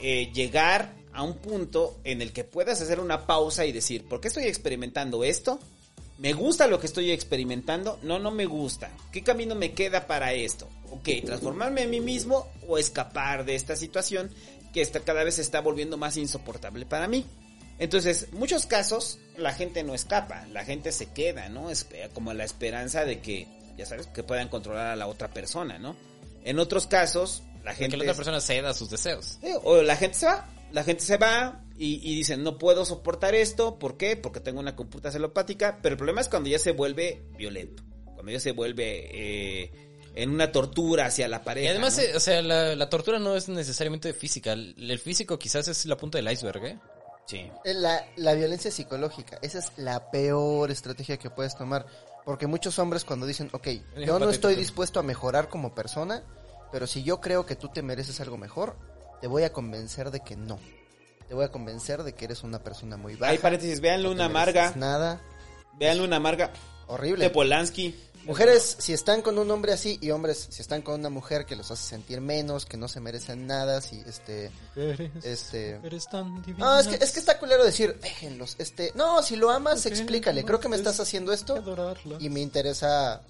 eh, 0.00 0.30
llegar 0.32 0.94
a 1.12 1.22
un 1.22 1.38
punto 1.38 1.98
en 2.04 2.22
el 2.22 2.32
que 2.32 2.44
puedas 2.44 2.80
hacer 2.80 3.00
una 3.00 3.26
pausa 3.26 3.66
y 3.66 3.72
decir, 3.72 4.04
¿por 4.04 4.20
qué 4.20 4.28
estoy 4.28 4.44
experimentando 4.44 5.24
esto? 5.24 5.58
¿Me 6.18 6.32
gusta 6.32 6.66
lo 6.66 6.80
que 6.80 6.86
estoy 6.86 7.10
experimentando? 7.10 7.98
No, 8.02 8.18
no 8.18 8.30
me 8.30 8.46
gusta. 8.46 8.90
¿Qué 9.12 9.22
camino 9.22 9.54
me 9.54 9.72
queda 9.72 10.06
para 10.06 10.32
esto? 10.32 10.68
Ok, 10.90 11.08
transformarme 11.24 11.82
en 11.82 11.90
mí 11.90 12.00
mismo 12.00 12.46
o 12.66 12.78
escapar 12.78 13.44
de 13.44 13.54
esta 13.54 13.76
situación 13.76 14.30
que 14.72 14.80
está, 14.80 15.00
cada 15.00 15.24
vez 15.24 15.36
se 15.36 15.42
está 15.42 15.60
volviendo 15.60 15.96
más 15.96 16.16
insoportable 16.16 16.86
para 16.86 17.08
mí. 17.08 17.24
Entonces, 17.78 18.32
muchos 18.32 18.66
casos 18.66 19.18
la 19.36 19.52
gente 19.52 19.84
no 19.84 19.94
escapa, 19.94 20.46
la 20.48 20.64
gente 20.64 20.90
se 20.90 21.06
queda, 21.06 21.48
¿no? 21.48 21.68
Como 22.12 22.32
la 22.34 22.44
esperanza 22.44 23.04
de 23.04 23.20
que, 23.20 23.46
ya 23.76 23.86
sabes, 23.86 24.08
que 24.08 24.24
puedan 24.24 24.48
controlar 24.48 24.86
a 24.88 24.96
la 24.96 25.06
otra 25.06 25.28
persona, 25.28 25.78
¿no? 25.78 25.94
En 26.44 26.58
otros 26.58 26.86
casos, 26.86 27.42
la 27.64 27.72
que 27.72 27.78
gente... 27.78 27.96
la 27.96 28.04
otra 28.04 28.14
persona 28.14 28.40
ceda 28.40 28.74
sus 28.74 28.90
deseos. 28.90 29.38
Sí, 29.40 29.52
o 29.64 29.82
la 29.82 29.96
gente 29.96 30.18
se 30.18 30.26
va, 30.26 30.48
la 30.72 30.84
gente 30.84 31.02
se 31.02 31.16
va 31.16 31.64
y, 31.76 31.96
y 32.10 32.14
dicen, 32.14 32.42
no 32.42 32.58
puedo 32.58 32.84
soportar 32.84 33.34
esto, 33.34 33.78
¿por 33.78 33.96
qué? 33.96 34.16
Porque 34.16 34.40
tengo 34.40 34.60
una 34.60 34.76
computa 34.76 35.10
celopática, 35.10 35.78
pero 35.82 35.94
el 35.94 35.96
problema 35.96 36.20
es 36.20 36.28
cuando 36.28 36.48
ya 36.48 36.58
se 36.58 36.72
vuelve 36.72 37.22
violento, 37.36 37.82
cuando 38.14 38.32
ya 38.32 38.40
se 38.40 38.52
vuelve 38.52 39.08
eh, 39.12 39.72
en 40.14 40.30
una 40.30 40.50
tortura 40.50 41.06
hacia 41.06 41.28
la 41.28 41.44
pareja. 41.44 41.66
Y 41.66 41.70
además, 41.70 41.96
¿no? 41.96 42.02
eh, 42.02 42.16
o 42.16 42.20
sea, 42.20 42.42
la, 42.42 42.74
la 42.74 42.88
tortura 42.88 43.18
no 43.18 43.36
es 43.36 43.48
necesariamente 43.48 44.12
física. 44.12 44.52
El, 44.52 44.74
el 44.90 44.98
físico 44.98 45.38
quizás 45.38 45.68
es 45.68 45.86
la 45.86 45.96
punta 45.96 46.18
del 46.18 46.30
iceberg, 46.30 46.64
¿eh? 46.64 46.78
Sí. 47.26 47.50
Eh, 47.64 47.74
La, 47.74 48.06
la 48.16 48.34
violencia 48.34 48.70
psicológica, 48.70 49.38
esa 49.42 49.58
es 49.58 49.72
la 49.76 50.10
peor 50.10 50.70
estrategia 50.70 51.18
que 51.18 51.30
puedes 51.30 51.54
tomar. 51.56 51.86
Porque 52.24 52.46
muchos 52.46 52.78
hombres 52.78 53.04
cuando 53.04 53.24
dicen, 53.24 53.48
ok, 53.52 53.68
yo 54.04 54.18
no 54.18 54.28
estoy 54.28 54.54
dispuesto 54.54 55.00
a 55.00 55.02
mejorar 55.02 55.48
como 55.48 55.74
persona, 55.74 56.22
pero 56.70 56.86
si 56.86 57.02
yo 57.02 57.20
creo 57.20 57.46
que 57.46 57.56
tú 57.56 57.68
te 57.68 57.82
mereces 57.82 58.20
algo 58.20 58.36
mejor, 58.36 58.76
te 59.20 59.26
voy 59.26 59.44
a 59.44 59.52
convencer 59.52 60.10
de 60.10 60.20
que 60.20 60.36
no. 60.36 60.58
Te 61.28 61.34
voy 61.34 61.44
a 61.44 61.50
convencer 61.50 62.02
de 62.02 62.14
que 62.14 62.24
eres 62.24 62.42
una 62.42 62.62
persona 62.62 62.96
muy 62.96 63.14
baja. 63.14 63.32
Hay 63.32 63.38
paréntesis, 63.38 63.80
no 63.80 64.10
Luna 64.10 64.28
mereces 64.28 64.30
Amarga, 64.30 64.72
Nada. 64.76 65.20
vean 65.78 65.98
Luna 65.98 66.16
Amarga 66.16 66.52
Horrible. 66.86 67.24
de 67.24 67.30
Polanski. 67.30 67.94
Mujeres, 68.24 68.76
si 68.78 68.92
están 68.92 69.22
con 69.22 69.38
un 69.38 69.50
hombre 69.50 69.72
así, 69.72 69.98
y 70.02 70.10
hombres, 70.10 70.48
si 70.50 70.60
están 70.60 70.82
con 70.82 71.00
una 71.00 71.08
mujer 71.08 71.46
que 71.46 71.56
los 71.56 71.70
hace 71.70 71.82
sentir 71.82 72.20
menos, 72.20 72.66
que 72.66 72.76
no 72.76 72.86
se 72.88 73.00
merecen 73.00 73.46
nada, 73.46 73.80
si 73.80 74.02
este... 74.06 74.50
Este... 75.22 75.80
No, 76.58 76.78
es 76.78 76.88
que, 76.88 76.96
es 76.96 77.12
que 77.12 77.20
está 77.20 77.38
culero 77.38 77.64
decir, 77.64 77.98
déjenlos, 78.02 78.56
este... 78.58 78.92
No, 78.94 79.22
si 79.22 79.36
lo 79.36 79.50
amas, 79.50 79.86
explícale. 79.86 80.44
Creo 80.44 80.60
que 80.60 80.68
me 80.68 80.76
estás 80.76 81.00
haciendo 81.00 81.32
esto 81.32 81.62
y 82.18 82.28
me 82.28 82.40
interesa 82.40 83.22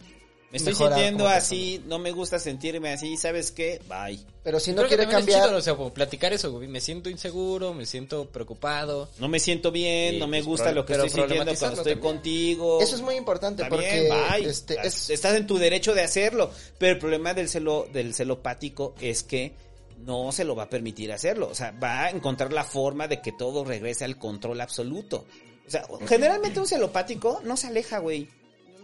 Me 0.50 0.56
estoy 0.56 0.74
sintiendo 0.74 1.28
así, 1.28 1.82
no 1.86 1.98
me 1.98 2.10
gusta 2.10 2.38
sentirme 2.38 2.90
así, 2.90 3.18
¿sabes 3.18 3.52
qué? 3.52 3.82
Bye. 3.86 4.18
Pero 4.42 4.58
si 4.58 4.70
no 4.70 4.76
Creo 4.78 4.88
que 4.88 4.96
quiere 4.96 5.02
es 5.10 5.16
cambiar, 5.16 5.44
chido, 5.48 5.58
o 5.58 5.60
sea, 5.60 5.74
como 5.76 5.92
platicar 5.92 6.32
eso, 6.32 6.50
güey. 6.52 6.66
Me 6.68 6.80
siento 6.80 7.10
inseguro, 7.10 7.74
me 7.74 7.84
siento 7.84 8.24
preocupado. 8.30 9.10
No 9.18 9.28
me 9.28 9.40
siento 9.40 9.70
bien, 9.70 10.14
Sí, 10.14 10.18
no 10.20 10.26
me 10.26 10.38
pues, 10.38 10.46
gusta 10.46 10.72
lo 10.72 10.86
que 10.86 10.94
estoy 10.94 11.10
sintiendo 11.10 11.44
cuando 11.44 11.52
estoy 11.52 11.76
también. 11.76 11.98
contigo. 12.00 12.80
eso 12.80 12.96
es 12.96 13.02
muy 13.02 13.16
importante 13.16 13.62
Está 13.62 13.74
porque 13.74 14.00
bien, 14.00 14.08
bye. 14.08 14.48
este 14.48 14.74
Estás- 14.74 14.86
es 14.86 15.10
Estás 15.10 15.34
en 15.36 15.46
tu 15.46 15.58
derecho 15.58 15.94
de 15.94 16.00
hacerlo. 16.02 16.50
Pero 16.78 16.92
el 16.94 16.98
problema 16.98 17.34
del 17.34 17.50
celo, 17.50 17.86
del 17.92 18.14
celopático 18.14 18.94
es 19.02 19.22
que 19.22 19.52
no 19.98 20.32
se 20.32 20.44
lo 20.44 20.56
va 20.56 20.62
a 20.62 20.70
permitir 20.70 21.12
hacerlo. 21.12 21.48
O 21.50 21.54
sea, 21.54 21.72
va 21.72 22.04
a 22.04 22.10
encontrar 22.10 22.54
la 22.54 22.64
forma 22.64 23.06
de 23.06 23.20
que 23.20 23.32
todo 23.32 23.64
regrese 23.66 24.06
al 24.06 24.16
control 24.16 24.62
absoluto. 24.62 25.26
O 25.66 25.70
sea, 25.70 25.86
generalmente 26.08 26.58
un 26.58 26.66
celopático 26.66 27.42
no 27.44 27.54
se 27.58 27.66
aleja, 27.66 27.98
güey. 27.98 28.28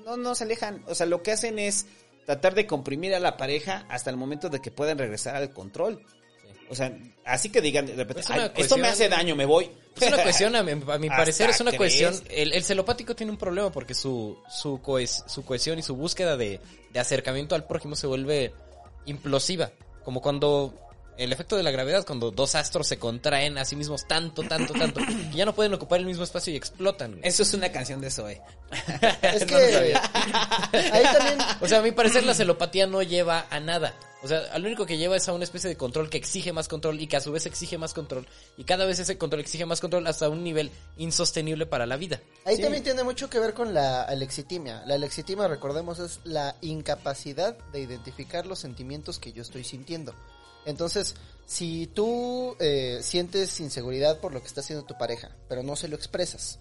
No, 0.04 0.16
no 0.16 0.34
se 0.34 0.44
alejan. 0.44 0.82
O 0.86 0.94
sea, 0.94 1.06
lo 1.06 1.22
que 1.22 1.32
hacen 1.32 1.58
es 1.58 1.86
tratar 2.26 2.54
de 2.54 2.66
comprimir 2.66 3.14
a 3.14 3.20
la 3.20 3.36
pareja 3.36 3.86
hasta 3.88 4.10
el 4.10 4.16
momento 4.16 4.48
de 4.48 4.60
que 4.60 4.70
puedan 4.70 4.98
regresar 4.98 5.36
al 5.36 5.52
control. 5.52 6.04
O 6.70 6.74
sea, 6.74 6.96
así 7.26 7.50
que 7.50 7.60
digan 7.60 7.84
de 7.84 7.94
repente, 7.94 8.22
Es 8.22 8.30
una 8.30 8.44
"Ay, 8.44 8.52
esto 8.56 8.78
me 8.78 8.88
hace 8.88 9.08
daño, 9.10 9.36
me 9.36 9.44
voy. 9.44 9.70
Es 10.00 10.08
una 10.08 10.22
cuestión, 10.22 10.56
a 10.56 10.62
mi, 10.62 10.70
a 10.72 10.74
mi 10.76 11.08
Hasta 11.08 11.16
parecer, 11.16 11.50
es 11.50 11.60
una 11.60 11.70
crees. 11.70 11.78
cuestión. 12.00 12.14
El, 12.30 12.52
el 12.52 12.64
celopático 12.64 13.14
tiene 13.14 13.30
un 13.32 13.38
problema 13.38 13.70
porque 13.70 13.92
su, 13.94 14.38
su, 14.48 14.80
cohes- 14.80 15.28
su 15.28 15.44
cohesión 15.44 15.78
y 15.78 15.82
su 15.82 15.94
búsqueda 15.94 16.36
de, 16.38 16.60
de 16.90 16.98
acercamiento 17.00 17.54
al 17.54 17.64
prójimo 17.66 17.96
se 17.96 18.06
vuelve 18.06 18.52
implosiva. 19.04 19.70
Como 20.02 20.20
cuando 20.22 20.74
el 21.16 21.32
efecto 21.32 21.56
de 21.56 21.62
la 21.62 21.70
gravedad, 21.70 22.04
cuando 22.06 22.30
dos 22.30 22.54
astros 22.54 22.86
se 22.86 22.98
contraen 22.98 23.58
a 23.58 23.64
sí 23.64 23.76
mismos 23.76 24.06
tanto, 24.06 24.42
tanto, 24.42 24.72
tanto, 24.74 25.00
que 25.30 25.36
ya 25.36 25.44
no 25.44 25.54
pueden 25.54 25.72
ocupar 25.74 26.00
el 26.00 26.06
mismo 26.06 26.24
espacio 26.24 26.52
y 26.52 26.56
explotan. 26.56 27.18
Eso 27.22 27.42
es 27.42 27.54
una 27.54 27.70
canción 27.70 28.00
de 28.00 28.10
Zoe. 28.10 28.40
es 29.22 29.40
No 29.42 29.46
que 29.46 29.54
lo 29.54 29.78
sabía. 29.78 30.02
ahí 30.92 31.02
también 31.04 31.38
O 31.60 31.68
sea, 31.68 31.78
a 31.78 31.82
mi 31.82 31.92
parecer 31.92 32.24
la 32.24 32.34
celopatía 32.34 32.86
no 32.86 33.02
lleva 33.02 33.46
a 33.50 33.60
nada. 33.60 33.94
O 34.22 34.26
sea, 34.26 34.56
lo 34.58 34.66
único 34.66 34.86
que 34.86 34.96
lleva 34.96 35.16
es 35.16 35.28
a 35.28 35.34
una 35.34 35.44
especie 35.44 35.68
de 35.68 35.76
control 35.76 36.08
que 36.08 36.16
exige 36.16 36.50
más 36.54 36.66
control 36.66 36.98
y 36.98 37.06
que 37.06 37.16
a 37.18 37.20
su 37.20 37.30
vez 37.30 37.44
exige 37.44 37.76
más 37.76 37.92
control. 37.92 38.26
Y 38.56 38.64
cada 38.64 38.86
vez 38.86 38.98
ese 38.98 39.18
control 39.18 39.42
exige 39.42 39.66
más 39.66 39.82
control 39.82 40.06
hasta 40.06 40.30
un 40.30 40.42
nivel 40.42 40.70
insostenible 40.96 41.66
para 41.66 41.84
la 41.84 41.98
vida. 41.98 42.20
Ahí 42.46 42.56
Sí. 42.56 42.62
también 42.62 42.82
tiene 42.82 43.04
mucho 43.04 43.28
que 43.28 43.38
ver 43.38 43.52
con 43.52 43.74
la 43.74 44.02
alexitimia. 44.04 44.82
La 44.86 44.94
alexitimia, 44.94 45.46
recordemos, 45.46 45.98
es 45.98 46.20
la 46.24 46.56
incapacidad 46.62 47.54
de 47.72 47.80
identificar 47.80 48.46
los 48.46 48.58
sentimientos 48.60 49.18
que 49.18 49.32
yo 49.34 49.42
estoy 49.42 49.62
sintiendo. 49.62 50.14
Entonces, 50.66 51.14
si 51.46 51.86
tú 51.86 52.56
eh, 52.58 53.00
sientes 53.02 53.60
inseguridad 53.60 54.20
por 54.20 54.32
lo 54.32 54.40
que 54.40 54.46
está 54.46 54.60
haciendo 54.60 54.84
tu 54.84 54.96
pareja, 54.96 55.30
pero 55.48 55.62
no 55.62 55.76
se 55.76 55.88
lo 55.88 55.96
expresas, 55.96 56.58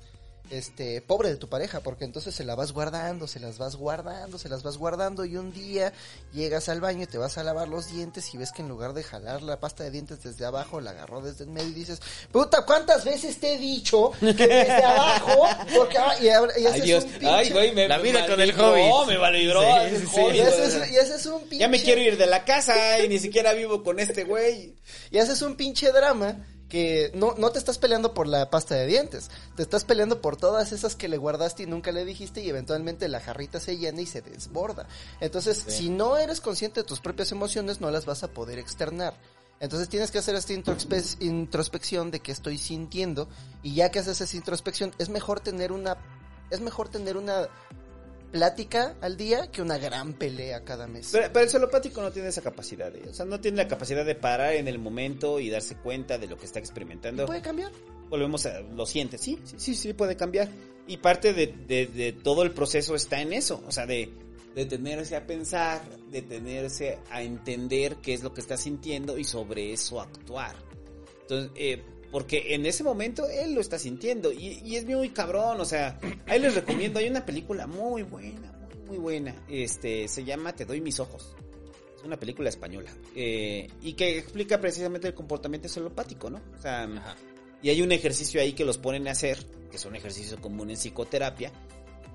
este, 0.50 1.02
pobre 1.02 1.30
de 1.30 1.38
tu 1.38 1.48
pareja, 1.50 1.80
porque 1.80 2.06
entonces 2.06 2.36
se 2.36 2.44
la 2.44 2.54
vas 2.56 2.74
guardando, 2.74 3.28
se 3.28 3.40
las 3.40 3.58
vas 3.58 3.76
guardando, 3.76 4.38
se 4.38 4.50
las 4.50 4.62
vas 4.62 4.78
guardando 4.78 5.26
y 5.26 5.38
un 5.38 5.52
día 5.52 5.94
llegas 6.34 6.70
al 6.70 6.80
baño 6.82 7.04
y 7.04 7.08
te 7.08 7.18
vas 7.18 7.38
a 7.38 7.44
lavar 7.44 7.68
los 7.70 7.92
dientes 7.92 8.34
y 8.34 8.38
ves 8.38 8.52
que 8.52 8.62
en 8.62 8.70
lugar 8.70 8.94
de 8.94 9.04
jalar 9.04 9.42
la 9.42 9.60
pasta 9.60 9.84
de 9.84 9.92
dientes 9.92 10.22
desde 10.22 10.46
abajo, 10.46 10.80
la 10.82 10.92
agarró 10.92 11.22
desde 11.22 11.46
el 11.46 11.50
medio 11.50 11.70
y 11.70 11.74
dices, 11.74 12.02
puta, 12.32 12.66
¿cuántas 12.66 13.04
veces 13.06 13.40
te 13.40 13.54
he 13.54 13.58
dicho 13.58 14.12
que 14.20 14.34
desde 14.48 14.84
abajo? 14.84 15.48
Porque, 15.76 15.98
ah, 15.98 16.16
y, 16.22 16.30
ahora- 16.30 16.54
y 16.60 16.62
Ay, 16.62 16.68
haces 16.68 16.84
Dios. 16.84 17.04
un 17.06 17.10
pinche... 17.12 17.28
Ay, 17.30 17.50
güey, 17.50 17.74
me 17.74 17.88
La 17.88 17.98
vida 17.98 18.22
me 18.22 18.28
con 18.28 18.42
el 18.42 18.52
valibró, 18.52 18.96
Hobbit. 19.00 19.08
me 19.10 19.18
valibró. 19.18 19.62
Sí, 20.14 20.22
y, 20.34 20.38
y 20.94 20.98
haces 20.98 21.26
un 21.26 21.42
pinche... 21.42 21.58
Ya 21.60 21.68
me 21.68 21.82
quiero 21.82 22.02
ir 22.02 22.18
de 22.18 22.26
la 22.28 22.44
casa 22.46 23.00
y 23.00 23.08
ni 23.08 23.18
siquiera 23.20 23.54
vivo 23.54 23.82
con 23.84 24.00
este 24.00 24.24
güey. 24.26 24.76
Y 25.10 25.18
haces 25.18 25.42
un 25.42 25.56
pinche 25.56 25.92
drama 25.92 26.46
que 26.74 27.12
no, 27.14 27.36
no 27.38 27.52
te 27.52 27.60
estás 27.60 27.78
peleando 27.78 28.16
por 28.16 28.26
la 28.26 28.50
pasta 28.50 28.74
de 28.74 28.88
dientes, 28.88 29.30
te 29.56 29.62
estás 29.62 29.84
peleando 29.84 30.22
por 30.22 30.38
todas 30.38 30.72
esas 30.72 30.96
que 30.96 31.08
le 31.08 31.18
guardaste 31.18 31.62
y 31.62 31.66
nunca 31.68 31.92
le 31.92 32.04
dijiste 32.04 32.42
y 32.42 32.50
eventualmente 32.50 33.08
la 33.10 33.20
jarrita 33.20 33.60
se 33.60 33.78
llena 33.78 34.02
y 34.02 34.08
se 34.08 34.24
desborda. 34.24 34.88
Entonces, 35.20 35.64
si 35.68 35.92
no 35.92 36.18
eres 36.18 36.42
consciente 36.42 36.80
de 36.80 36.88
tus 36.88 37.00
propias 37.00 37.32
emociones, 37.32 37.80
no 37.80 37.92
las 37.92 38.08
vas 38.08 38.24
a 38.24 38.30
poder 38.30 38.58
externar. 38.58 39.14
Entonces 39.60 39.88
tienes 39.88 40.10
que 40.10 40.18
hacer 40.18 40.34
esta 40.34 40.54
introspe- 40.54 41.16
introspección 41.20 42.10
de 42.10 42.22
qué 42.22 42.32
estoy 42.32 42.58
sintiendo 42.58 43.28
y 43.62 43.76
ya 43.76 43.92
que 43.92 44.00
haces 44.00 44.20
esa 44.20 44.36
introspección, 44.36 44.96
es 44.98 45.10
mejor 45.10 45.42
tener 45.42 45.72
una 45.72 45.98
es 46.50 46.60
mejor 46.60 46.90
tener 46.90 47.18
una 47.18 47.50
plática 48.34 48.96
al 49.00 49.16
día 49.16 49.50
que 49.52 49.62
una 49.62 49.78
gran 49.78 50.14
pelea 50.14 50.64
cada 50.66 50.88
mes. 50.88 51.10
Pero, 51.12 51.28
pero 51.32 51.46
el 51.46 51.50
celopático 51.52 52.02
no 52.02 52.12
tiene 52.12 52.28
esa 52.30 52.42
capacidad. 52.42 52.92
de- 52.92 53.08
o 53.08 53.14
sea, 53.14 53.26
no 53.26 53.40
tiene 53.40 53.58
la 53.58 53.68
capacidad 53.68 54.04
de 54.04 54.16
parar 54.16 54.56
en 54.56 54.68
el 54.68 54.80
momento 54.80 55.40
y 55.40 55.50
darse 55.50 55.76
cuenta 55.78 56.18
de 56.18 56.28
lo 56.28 56.36
que 56.38 56.46
está 56.46 56.60
experimentando. 56.60 57.26
¿Puede 57.28 57.42
cambiar? 57.44 57.72
Volvemos 58.10 58.46
a 58.48 58.60
lo 58.62 58.86
siente. 58.86 59.18
Sí, 59.18 59.40
sí, 59.46 59.56
sí, 59.58 59.76
sí, 59.76 59.94
puede 59.94 60.18
cambiar. 60.18 60.50
Y 60.88 60.98
parte 60.98 61.34
de, 61.34 61.48
de- 61.48 61.86
de 61.88 62.12
todo 62.12 62.44
el 62.44 62.52
proceso 62.52 62.96
está 62.96 63.22
en 63.22 63.32
eso. 63.34 63.64
O 63.68 63.72
sea, 63.72 63.86
de 63.86 64.12
detenerse 64.56 65.16
a 65.16 65.26
pensar, 65.26 65.82
detenerse 66.12 67.00
a 67.12 67.22
entender 67.22 67.98
qué 68.02 68.14
es 68.14 68.24
lo 68.24 68.34
que 68.34 68.42
está 68.42 68.58
sintiendo 68.58 69.18
y 69.18 69.24
sobre 69.24 69.72
eso 69.74 70.02
actuar. 70.02 70.56
Entonces, 71.22 71.52
eh, 71.56 71.84
porque 72.14 72.54
en 72.54 72.68
ese 72.68 72.84
momento 72.84 73.28
él 73.28 73.56
lo 73.56 73.60
está 73.60 73.80
sintiendo 73.80 74.32
y, 74.32 74.62
y 74.64 74.76
es 74.76 74.86
muy 74.86 75.10
cabrón, 75.10 75.60
o 75.60 75.66
sea, 75.66 76.00
ahí 76.28 76.40
les 76.40 76.54
recomiendo, 76.54 77.00
hay 77.00 77.10
una 77.10 77.26
película 77.26 77.66
muy 77.66 78.04
buena, 78.04 78.54
muy, 78.62 78.88
muy 78.88 78.98
buena, 79.00 79.36
este, 79.50 80.08
se 80.08 80.24
llama 80.24 80.54
Te 80.54 80.64
doy 80.64 80.80
mis 80.80 81.00
ojos, 81.00 81.36
es 81.98 82.04
una 82.04 82.20
película 82.20 82.50
española, 82.50 82.92
eh, 83.16 83.68
y 83.82 83.94
que 83.94 84.20
explica 84.20 84.62
precisamente 84.62 85.08
el 85.08 85.16
comportamiento 85.16 85.68
celopático, 85.68 86.30
¿no? 86.30 86.40
O 86.56 86.62
sea, 86.62 86.84
Ajá. 86.84 87.16
y 87.64 87.72
hay 87.72 87.82
un 87.82 87.92
ejercicio 87.92 88.40
ahí 88.40 88.54
que 88.54 88.64
los 88.64 88.78
ponen 88.78 89.08
a 89.08 89.12
hacer, 89.12 89.44
que 89.72 89.78
es 89.78 89.86
un 89.86 89.96
ejercicio 89.96 90.40
común 90.40 90.70
en 90.70 90.78
psicoterapia, 90.78 91.52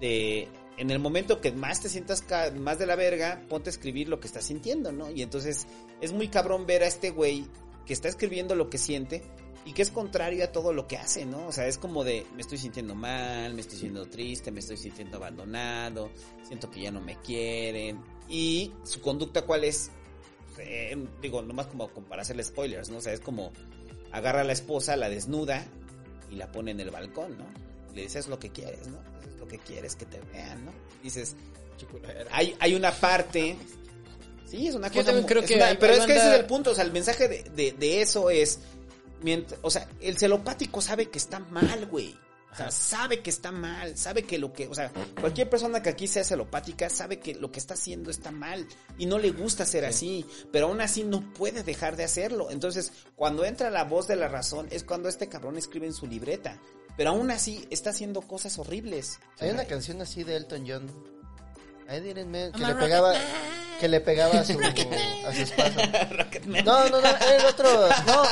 de 0.01 0.47
en 0.77 0.93
el 0.93 1.01
momento 1.01 1.41
que 1.41 1.51
más 1.51 1.81
te 1.81 1.89
sientas 1.89 2.25
más 2.55 2.79
de 2.79 2.87
la 2.87 2.95
verga, 2.95 3.43
ponte 3.49 3.69
a 3.69 3.73
escribir 3.73 4.09
lo 4.09 4.21
que 4.21 4.29
estás 4.29 4.45
sintiendo, 4.45 4.93
¿no? 4.93 5.11
Y 5.11 5.23
entonces 5.23 5.67
es 6.01 6.13
muy 6.13 6.29
cabrón 6.29 6.67
ver 6.67 6.85
a 6.85 6.87
este 6.87 7.11
güey 7.11 7.47
que 7.85 7.95
está 7.95 8.07
escribiendo 8.07 8.55
lo 8.55 8.71
que 8.71 8.79
siente 8.79 9.25
y 9.69 9.73
que 9.75 9.83
es 9.83 9.91
contrario 9.91 10.45
a 10.45 10.47
todo 10.47 10.73
lo 10.73 10.87
que 10.87 10.97
hace, 10.97 11.27
¿no? 11.27 11.47
O 11.47 11.53
sea, 11.53 11.67
es 11.67 11.77
como 11.77 12.03
de, 12.03 12.25
me 12.35 12.41
estoy 12.41 12.57
sintiendo 12.57 12.95
mal, 12.95 13.53
me 13.53 13.61
estoy 13.61 13.77
sintiendo 13.79 14.09
triste, 14.09 14.51
me 14.51 14.61
estoy 14.61 14.79
sintiendo 14.79 15.19
abandonado, 15.19 16.11
siento 16.47 16.71
que 16.71 16.81
ya 16.81 16.91
no 16.91 17.03
me 17.03 17.17
quieren. 17.21 18.01
Y 18.31 18.73
su 18.85 19.03
conducta, 19.03 19.43
¿cuál 19.43 19.65
es? 19.65 19.91
Eh, 20.59 20.97
digo, 21.21 21.43
nomás 21.43 21.67
como, 21.67 21.89
como 21.91 22.07
para 22.07 22.23
hacerle 22.23 22.45
spoilers, 22.45 22.89
¿no? 22.89 22.97
O 22.97 23.01
sea, 23.03 23.13
es 23.13 23.21
como 23.21 23.53
agarra 24.11 24.41
a 24.41 24.45
la 24.45 24.55
esposa, 24.55 24.97
la 24.97 25.11
desnuda 25.11 25.67
y 26.31 26.37
la 26.37 26.51
pone 26.51 26.71
en 26.71 26.81
el 26.81 26.91
balcón, 26.91 27.37
¿no? 27.37 27.45
Y 27.93 27.97
le 27.97 28.03
dice, 28.03 28.19
es 28.21 28.29
lo 28.29 28.39
que 28.39 28.49
quieres, 28.51 28.87
¿no? 28.89 28.99
Es 29.23 29.39
lo 29.39 29.47
que 29.47 29.59
quieres 29.59 29.97
que 29.97 30.07
te 30.07 30.19
vean, 30.33 30.65
¿no? 30.65 30.73
Dices, 31.03 31.37
hay, 32.31 32.57
hay 32.59 32.75
una 32.75 32.91
parte... 32.93 33.55
Sí, 34.47 34.67
es 34.67 34.75
una 34.75 34.89
Yo 34.91 35.05
cosa... 35.05 35.27
creo 35.27 35.43
es 35.43 35.47
que 35.49 35.57
una- 35.57 35.79
pero 35.79 35.93
es 35.93 36.07
que 36.07 36.17
ese 36.17 36.29
es 36.33 36.41
el 36.41 36.47
punto, 36.47 36.71
o 36.71 36.75
sea, 36.75 36.85
el 36.85 36.93
mensaje 36.93 37.29
de, 37.29 37.43
de, 37.55 37.73
de 37.73 38.01
eso 38.01 38.31
es... 38.31 38.61
mient- 39.23 39.57
o 39.63 39.71
sea, 39.71 39.89
el 40.01 40.19
celopático 40.19 40.81
sabe 40.81 41.09
que 41.11 41.19
está 41.19 41.39
mal, 41.39 41.87
güey. 41.87 42.17
O 42.51 42.57
sea, 42.57 42.71
sabe 42.71 43.21
que 43.21 43.29
está 43.29 43.53
mal, 43.53 43.97
sabe 43.99 44.23
que 44.23 44.39
lo 44.39 44.55
que, 44.55 44.69
o 44.69 44.75
sea, 44.75 44.91
cualquier 45.21 45.51
persona 45.51 45.83
que 45.83 45.91
aquí 45.91 46.09
sea 46.09 46.25
celopática 46.25 46.89
sabe 46.89 47.21
que 47.21 47.35
lo 47.35 47.53
que 47.53 47.59
está 47.61 47.75
haciendo 47.75 48.11
está 48.11 48.31
mal 48.31 48.67
y 48.97 49.05
no 49.05 49.19
le 49.19 49.31
gusta 49.33 49.67
ser 49.67 49.85
así, 49.85 50.25
pero 50.51 50.67
aún 50.67 50.81
así 50.81 51.05
no 51.05 51.21
puede 51.35 51.63
dejar 51.63 51.95
de 51.97 52.05
hacerlo. 52.05 52.51
Entonces, 52.51 52.93
cuando 53.17 53.45
entra 53.45 53.69
la 53.71 53.85
voz 53.85 54.09
de 54.09 54.17
la 54.17 54.29
razón 54.29 54.67
es 54.71 54.83
cuando 54.83 55.11
este 55.11 55.29
cabrón 55.29 55.59
escribe 55.59 55.87
en 55.87 55.93
su 55.93 56.07
libreta, 56.07 56.59
pero 56.97 57.11
aún 57.11 57.31
así 57.31 57.67
está 57.71 57.91
haciendo 57.91 58.23
cosas 58.23 58.59
horribles. 58.59 59.21
Hay 59.41 59.51
una 59.51 59.67
canción 59.67 60.01
así 60.01 60.25
de 60.25 60.37
Elton 60.37 60.65
John. 60.67 60.87
Didn't 61.87 62.27
mean- 62.29 62.53
que 62.53 62.61
I'm 62.63 62.69
le 62.69 62.75
pegaba 62.83 63.13
que 63.79 63.89
le 63.89 64.01
pegaba 64.01 64.41
a 64.41 64.45
su, 64.45 64.59
a 65.27 65.33
su 65.35 65.43
esposa. 65.43 66.09
No, 66.47 66.89
no, 66.89 67.01
no, 67.01 67.09
era 67.09 67.37
el 67.37 67.47
otro, 67.47 67.89
no, 68.07 68.23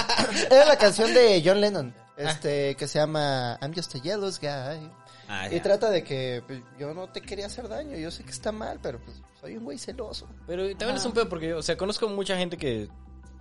era 0.51 0.67
la 0.67 0.77
canción 0.77 1.13
de 1.15 1.43
John 1.45 1.61
Lennon, 1.61 1.95
este 2.17 2.75
que 2.77 2.89
se 2.89 2.99
llama 2.99 3.59
I'm 3.61 3.75
just 3.75 3.95
a 3.95 4.01
jealous 4.01 4.41
guy. 4.41 4.91
Ah, 5.29 5.49
Y 5.51 5.59
trata 5.61 5.91
de 5.91 6.05
que 6.05 6.43
pues, 6.47 6.61
yo 6.79 6.95
no 6.95 7.09
te 7.09 7.21
quería 7.21 7.47
hacer 7.47 7.69
daño, 7.69 7.97
yo 7.97 8.11
sé 8.11 8.23
que 8.23 8.31
está 8.31 8.53
mal, 8.53 8.79
pero 8.81 9.01
pues 9.01 9.21
soy 9.41 9.57
un 9.57 9.65
güey 9.65 9.79
celoso. 9.79 10.29
Pero 10.47 10.69
también 10.77 10.97
es 10.97 11.05
un 11.05 11.13
pedo 11.13 11.29
porque, 11.29 11.53
o 11.55 11.63
sea, 11.63 11.77
conozco 11.77 12.09
mucha 12.09 12.37
gente 12.37 12.57
que 12.57 12.89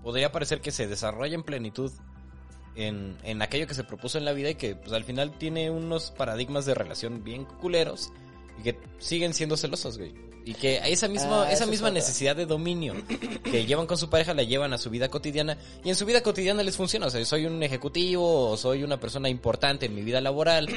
podría 0.01 0.31
parecer 0.31 0.61
que 0.61 0.71
se 0.71 0.87
desarrolla 0.87 1.35
en 1.35 1.43
plenitud 1.43 1.91
en, 2.75 3.17
en 3.23 3.41
aquello 3.41 3.67
que 3.67 3.73
se 3.75 3.83
propuso 3.83 4.17
en 4.17 4.25
la 4.25 4.33
vida 4.33 4.49
y 4.49 4.55
que, 4.55 4.75
pues, 4.75 4.93
al 4.93 5.03
final 5.03 5.37
tiene 5.37 5.69
unos 5.69 6.11
paradigmas 6.11 6.65
de 6.65 6.73
relación 6.73 7.23
bien 7.23 7.45
culeros 7.45 8.11
y 8.59 8.63
que 8.63 8.79
siguen 8.97 9.33
siendo 9.33 9.55
celosos, 9.55 9.97
güey. 9.97 10.13
Y 10.45 10.53
que 10.53 10.79
esa 10.85 11.07
misma, 11.07 11.41
Ah, 11.41 11.45
esa 11.45 11.53
esa 11.53 11.63
es 11.63 11.69
misma 11.71 11.89
necesidad 11.89 12.35
de 12.35 12.45
dominio 12.45 12.93
que 13.43 13.65
llevan 13.65 13.87
con 13.87 13.97
su 13.97 14.09
pareja 14.11 14.33
la 14.35 14.43
llevan 14.43 14.73
a 14.73 14.77
su 14.77 14.91
vida 14.91 15.09
cotidiana 15.09 15.57
y 15.83 15.89
en 15.89 15.95
su 15.95 16.05
vida 16.05 16.21
cotidiana 16.21 16.61
les 16.61 16.77
funciona. 16.77 17.07
O 17.07 17.09
sea, 17.09 17.23
soy 17.25 17.47
un 17.47 17.61
ejecutivo 17.63 18.51
o 18.51 18.55
soy 18.57 18.83
una 18.83 18.99
persona 18.99 19.27
importante 19.27 19.87
en 19.87 19.95
mi 19.95 20.03
vida 20.03 20.21
laboral 20.21 20.69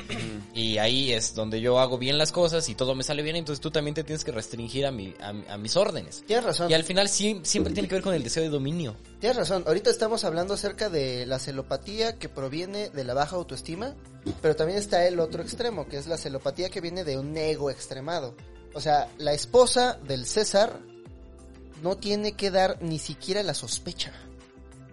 y 0.55 0.79
ahí 0.79 1.13
es 1.13 1.35
donde 1.35 1.61
yo 1.61 1.79
hago 1.81 1.99
bien 1.99 2.17
las 2.17 2.33
cosas 2.33 2.67
y 2.71 2.75
todo 2.75 2.95
me 2.95 3.03
sale 3.05 3.23
bien. 3.23 3.37
Entonces 3.37 3.61
tú 3.61 3.71
también 3.71 3.95
te 3.95 4.05
tienes 4.05 4.25
que 4.25 4.33
restringir 4.33 4.87
a, 4.87 4.91
mi, 4.91 5.15
a, 5.21 5.53
a 5.53 5.59
mis 5.59 5.77
órdenes. 5.77 6.25
Tienes 6.27 6.47
razón. 6.47 6.71
Y 6.71 6.75
al 6.75 6.85
final 6.85 7.09
sí, 7.11 7.41
siempre 7.43 7.75
tiene 7.75 7.89
que 7.89 7.95
ver 7.97 8.03
con 8.03 8.15
el 8.15 8.23
deseo 8.23 8.43
de 8.43 8.49
dominio. 8.49 8.97
Tienes 9.21 9.37
razón, 9.37 9.65
ahorita 9.67 9.91
estamos 9.91 10.25
hablando 10.25 10.55
acerca 10.55 10.89
de 10.89 11.27
la 11.27 11.39
celopatía 11.39 12.19
que 12.19 12.29
proviene 12.31 12.89
de 12.89 13.05
la 13.05 13.13
baja 13.15 13.37
autoestima, 13.37 13.95
pero 14.41 14.57
también 14.57 14.79
está 14.79 15.07
el 15.07 15.21
otro 15.21 15.43
extremo, 15.43 15.89
que 15.89 15.99
es 15.99 16.07
la 16.07 16.17
celopatía 16.17 16.71
que 16.71 16.81
viene 16.81 17.05
de 17.05 17.19
un 17.19 17.37
ego 17.37 17.71
extremado. 17.71 18.35
O 18.75 18.81
sea, 18.81 19.09
la 19.19 19.33
esposa 19.33 19.99
del 20.07 20.27
César 20.27 20.79
no 21.83 21.97
tiene 21.97 22.33
que 22.33 22.51
dar 22.51 22.83
ni 22.83 22.99
siquiera 22.99 23.43
la 23.43 23.55
sospecha. 23.55 24.13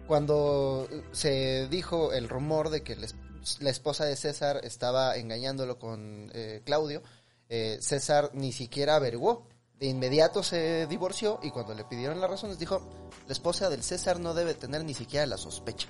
Cuando 0.07 0.87
se 1.11 1.67
dijo 1.69 2.13
el 2.13 2.29
rumor 2.29 2.69
de 2.69 2.83
que 2.83 2.95
la 2.95 3.05
es- 3.07 3.15
la 3.59 3.69
esposa 3.69 4.05
de 4.05 4.15
César 4.15 4.61
estaba 4.63 5.15
engañándolo 5.17 5.77
con 5.79 6.31
eh, 6.33 6.61
Claudio, 6.65 7.01
eh, 7.49 7.77
César 7.81 8.31
ni 8.33 8.51
siquiera 8.51 8.95
averiguó. 8.95 9.47
De 9.79 9.87
inmediato 9.87 10.41
se 10.41 10.87
divorció 10.87 11.39
y 11.43 11.51
cuando 11.51 11.73
le 11.73 11.83
pidieron 11.83 12.21
las 12.21 12.29
razones 12.29 12.57
dijo, 12.59 12.81
la 13.27 13.33
esposa 13.33 13.69
del 13.69 13.83
César 13.83 14.19
no 14.19 14.33
debe 14.33 14.53
tener 14.53 14.83
ni 14.85 14.93
siquiera 14.93 15.25
la 15.25 15.37
sospecha. 15.37 15.89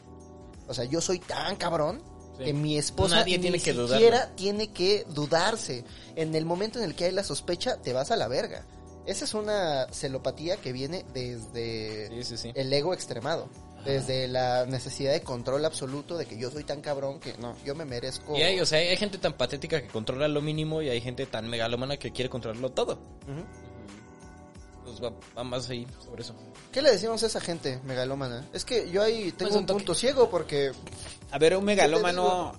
O 0.67 0.73
sea, 0.73 0.85
yo 0.85 0.99
soy 1.01 1.19
tan 1.19 1.55
cabrón. 1.55 2.01
Que 2.37 2.53
mi 2.53 2.77
esposa 2.77 3.17
Nadie 3.17 3.37
ni 3.37 3.41
tiene 3.43 3.59
que 3.59 3.73
dudarlo. 3.73 3.95
siquiera 3.95 4.31
tiene 4.35 4.67
que 4.71 5.05
dudarse. 5.09 5.83
En 6.15 6.35
el 6.35 6.45
momento 6.45 6.79
en 6.79 6.85
el 6.85 6.95
que 6.95 7.05
hay 7.05 7.11
la 7.11 7.23
sospecha, 7.23 7.77
te 7.81 7.93
vas 7.93 8.11
a 8.11 8.15
la 8.15 8.27
verga. 8.27 8.65
Esa 9.05 9.25
es 9.25 9.33
una 9.33 9.87
celopatía 9.91 10.57
que 10.57 10.71
viene 10.73 11.05
desde 11.13 12.07
Sí, 12.09 12.23
sí, 12.23 12.37
sí. 12.37 12.51
el 12.55 12.71
ego 12.73 12.93
extremado. 12.93 13.47
Desde 13.85 14.27
la 14.27 14.65
necesidad 14.65 15.11
de 15.13 15.21
control 15.21 15.63
absoluto 15.63 16.17
de 16.17 16.25
que 16.25 16.39
yo 16.39 16.49
soy 16.49 16.63
tan 16.63 16.81
cabrón 16.81 17.19
que 17.19 17.35
no, 17.37 17.55
yo 17.63 17.75
me 17.75 17.85
merezco. 17.85 18.35
Y 18.35 18.41
hay, 18.41 18.59
o 18.59 18.65
sea, 18.65 18.79
hay 18.79 18.97
gente 18.97 19.19
tan 19.19 19.33
patética 19.33 19.79
que 19.79 19.87
controla 19.89 20.27
lo 20.27 20.41
mínimo 20.41 20.81
y 20.81 20.89
hay 20.89 21.01
gente 21.01 21.27
tan 21.27 21.47
megalómana 21.47 21.97
que 21.97 22.11
quiere 22.11 22.27
controlarlo 22.27 22.71
todo. 22.71 22.97
Pues 24.97 25.11
va, 25.11 25.15
va 25.37 25.43
más 25.43 25.69
ahí 25.69 25.85
sobre 26.03 26.21
eso. 26.23 26.35
¿Qué 26.71 26.81
le 26.81 26.91
decimos 26.91 27.21
a 27.23 27.27
esa 27.27 27.41
gente 27.41 27.79
megalómana? 27.85 28.45
Es 28.53 28.63
que 28.65 28.89
yo 28.89 29.01
ahí 29.01 29.31
tengo 29.31 29.49
Pues 29.51 29.53
un 29.55 29.59
un 29.59 29.65
punto 29.65 29.93
ciego 29.93 30.29
porque 30.29 30.71
A 31.31 31.37
ver, 31.37 31.55
un 31.57 31.65
megalómano 31.65 32.53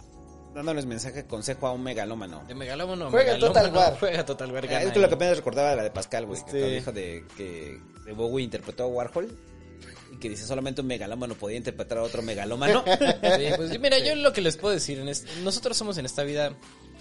dándoles 0.54 0.86
mensaje, 0.86 1.26
consejo 1.26 1.66
a 1.66 1.72
un 1.72 1.82
megalómano. 1.82 2.44
De 2.48 2.54
megalómano 2.54 3.06
a 3.06 3.10
Juega 3.10 3.34
megalómano, 3.34 3.54
Total 3.70 3.76
War. 3.76 3.96
Juega 4.00 4.24
Total 4.24 4.52
War. 4.52 4.64
Eh, 4.64 4.68
gana 4.68 4.82
es 4.84 4.92
que 4.92 4.98
lo 4.98 5.08
que 5.08 5.14
apenas 5.14 5.36
recordaba 5.36 5.70
de 5.70 5.76
la 5.76 5.82
de 5.82 5.90
Pascal, 5.90 6.26
güey, 6.26 6.38
Este- 6.40 6.52
que 6.60 6.66
dijo 6.70 6.92
de 6.92 7.24
que 7.36 7.80
de 8.04 8.12
Bowie 8.12 8.44
interpretó 8.44 8.84
a 8.84 8.86
Warhol 8.86 9.36
y 10.12 10.18
que 10.18 10.28
dice 10.30 10.44
solamente 10.46 10.80
un 10.80 10.86
megalómano 10.86 11.34
podía 11.34 11.56
interpretar 11.58 11.98
a 11.98 12.02
otro 12.02 12.22
megalómano. 12.22 12.84
Sí, 13.36 13.44
pues 13.56 13.78
mira, 13.80 13.98
yo 13.98 14.14
lo 14.14 14.32
que 14.32 14.40
les 14.40 14.56
puedo 14.56 14.72
decir, 14.74 14.98
en 14.98 15.08
este- 15.08 15.30
nosotros 15.42 15.76
somos 15.76 15.98
en 15.98 16.06
esta 16.06 16.22
vida, 16.22 16.54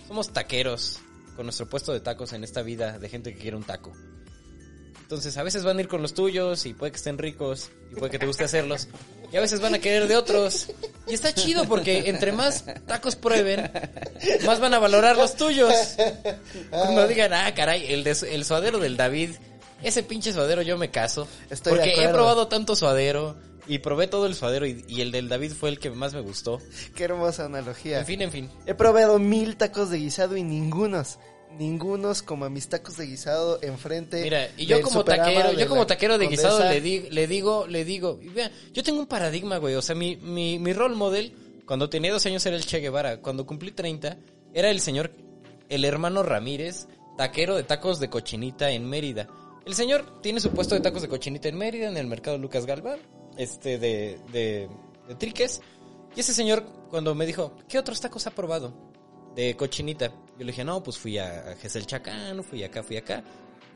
somos 0.08 0.34
taqueros, 0.34 1.00
con 1.36 1.46
nuestro 1.46 1.68
puesto 1.70 1.94
de 1.94 2.00
tacos 2.02 2.34
en 2.34 2.44
esta 2.44 2.62
vida 2.62 2.98
de 3.00 3.10
gente 3.10 3.34
que 3.34 3.40
quiere 3.40 3.56
un 3.58 3.64
taco. 3.64 3.94
Entonces 5.06 5.38
a 5.38 5.44
veces 5.44 5.64
van 5.64 5.78
a 5.78 5.82
ir 5.82 5.88
con 5.88 6.02
los 6.02 6.16
tuyos 6.16 6.66
y 6.66 6.74
puede 6.74 6.92
que 6.92 6.98
estén 6.98 7.20
ricos 7.20 7.70
y 7.92 7.96
puede 7.96 8.12
que 8.12 8.18
te 8.18 8.26
guste 8.26 8.44
hacerlos. 8.44 8.88
Y 9.32 9.38
a 9.38 9.40
veces 9.40 9.62
van 9.62 9.76
a 9.76 9.80
querer 9.80 10.08
de 10.08 10.18
otros. 10.18 10.72
Y 11.08 11.14
está 11.14 11.32
chido 11.32 11.66
porque 11.66 12.10
entre 12.10 12.32
más 12.32 12.66
tacos 12.88 13.16
prueben, 13.16 13.72
más 14.48 14.60
van 14.60 14.74
a 14.74 14.80
valorar 14.80 15.16
los 15.16 15.36
tuyos. 15.36 15.72
Cuando 16.72 17.08
digan, 17.08 17.34
ah, 17.34 17.54
caray, 17.54 17.94
el, 17.94 18.04
de, 18.04 18.18
el 18.32 18.46
suadero 18.46 18.80
del 18.80 18.98
David, 18.98 19.30
ese 19.84 20.02
pinche 20.02 20.34
suadero 20.34 20.64
yo 20.64 20.76
me 20.76 20.90
caso. 20.90 21.28
Estoy 21.52 21.74
porque 21.74 22.04
he 22.04 22.10
probado 22.10 22.48
tanto 22.48 22.76
suadero 22.76 23.36
y 23.68 23.78
probé 23.80 24.08
todo 24.08 24.26
el 24.26 24.34
suadero 24.34 24.66
y, 24.66 24.84
y 24.88 25.02
el 25.02 25.12
del 25.12 25.30
David 25.30 25.52
fue 25.52 25.70
el 25.70 25.78
que 25.78 25.92
más 25.92 26.16
me 26.16 26.22
gustó. 26.22 26.60
qué 26.96 27.04
hermosa 27.04 27.46
analogía. 27.46 28.00
En 28.00 28.08
fin, 28.08 28.24
en 28.24 28.32
fin. 28.32 28.50
He 28.66 28.74
probado 28.74 29.20
mil 29.20 29.56
tacos 29.56 29.92
de 29.92 30.00
guisado 30.00 30.36
y 30.36 30.42
ningunos, 30.42 31.20
ningunos 31.58 32.22
como 32.22 32.46
a 32.46 32.50
mis 32.50 32.68
tacos 32.68 32.98
de 32.98 33.06
guisado 33.08 33.60
enfrente. 33.62 34.22
Mira, 34.24 34.50
y 34.58 34.66
yo 34.66 34.82
como 34.82 35.04
taquero, 35.04 35.54
yo 35.54 35.68
como 35.68 35.86
taquero 35.88 36.18
de 36.18 36.26
Condesa. 36.26 36.50
guisado 36.50 36.70
le, 36.70 36.82
di- 36.82 37.10
le 37.10 37.28
digo, 37.28 37.66
le 37.68 37.86
digo, 37.86 38.20
y 38.22 38.30
vea, 38.30 38.52
yo 38.74 38.84
tengo 38.84 39.00
un 39.00 39.08
paradigma, 39.08 39.58
güey, 39.58 39.76
o 39.76 39.82
sea, 39.82 39.96
mi, 39.96 40.16
mi, 40.18 40.60
mi 40.60 40.74
role 40.74 40.96
model, 40.96 41.34
cuando 41.66 41.90
tenía 41.90 42.12
dos 42.12 42.26
años 42.26 42.46
era 42.46 42.56
el 42.56 42.66
Che 42.66 42.80
Guevara, 42.80 43.22
cuando 43.22 43.46
cumplí 43.46 43.72
30, 43.72 44.18
era 44.54 44.70
el 44.70 44.80
señor, 44.82 45.12
el 45.70 45.84
hermano 45.86 46.24
Ramírez, 46.24 46.88
taquero 47.18 47.56
de 47.56 47.64
tacos 47.64 48.00
de 48.00 48.10
cochinita 48.10 48.72
en 48.72 48.88
Mérida. 48.90 49.28
El 49.66 49.74
señor 49.74 50.22
tiene 50.22 50.40
su 50.40 50.52
puesto 50.52 50.76
de 50.76 50.82
tacos 50.82 51.02
de 51.02 51.08
cochinita 51.08 51.48
en 51.50 51.58
Mérida, 51.58 51.88
en 51.88 51.98
el 51.98 52.06
mercado 52.08 52.38
Lucas 52.38 52.66
Galván, 52.66 53.00
este, 53.38 53.80
de, 53.80 54.20
de, 54.32 54.70
de 55.08 55.16
Triques, 55.16 55.62
y 56.16 56.20
ese 56.20 56.34
señor, 56.34 56.64
cuando 56.90 57.16
me 57.16 57.26
dijo, 57.26 57.56
¿qué 57.68 57.80
otros 57.80 58.00
tacos 58.00 58.28
ha 58.28 58.32
probado? 58.32 58.74
De 59.36 59.56
cochinita. 59.56 60.08
Yo 60.08 60.40
le 60.46 60.48
dije, 60.48 60.64
no, 60.64 60.82
pues 60.84 60.98
fui 60.98 61.18
a, 61.18 61.56
Gesell 61.62 61.86
Chacán, 61.86 62.44
fui 62.44 62.64
acá, 62.64 62.84
fui 62.84 62.98
acá. 62.98 63.24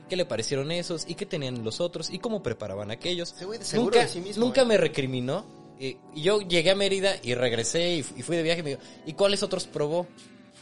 ¿Qué 0.09 0.15
le 0.15 0.25
parecieron 0.25 0.71
esos? 0.71 1.05
¿Y 1.07 1.15
qué 1.15 1.25
tenían 1.25 1.63
los 1.63 1.79
otros? 1.79 2.09
¿Y 2.09 2.19
cómo 2.19 2.41
preparaban 2.41 2.89
aquellos? 2.91 3.29
Seguro 3.29 3.59
nunca 3.75 3.99
de 4.01 4.07
sí 4.07 4.19
mismo, 4.21 4.43
nunca 4.45 4.61
¿eh? 4.61 4.65
me 4.65 4.77
recriminó. 4.77 5.45
Y, 5.79 5.97
y 6.15 6.21
yo 6.23 6.41
llegué 6.41 6.71
a 6.71 6.75
Mérida 6.75 7.15
y 7.23 7.35
regresé 7.35 7.95
y, 7.97 8.03
fu- 8.03 8.15
y 8.17 8.21
fui 8.23 8.35
de 8.35 8.43
viaje 8.43 8.59
y 8.61 8.63
me 8.63 8.69
dijo, 8.71 8.81
¿y 9.05 9.13
cuáles 9.13 9.43
otros 9.43 9.65
probó? 9.67 10.07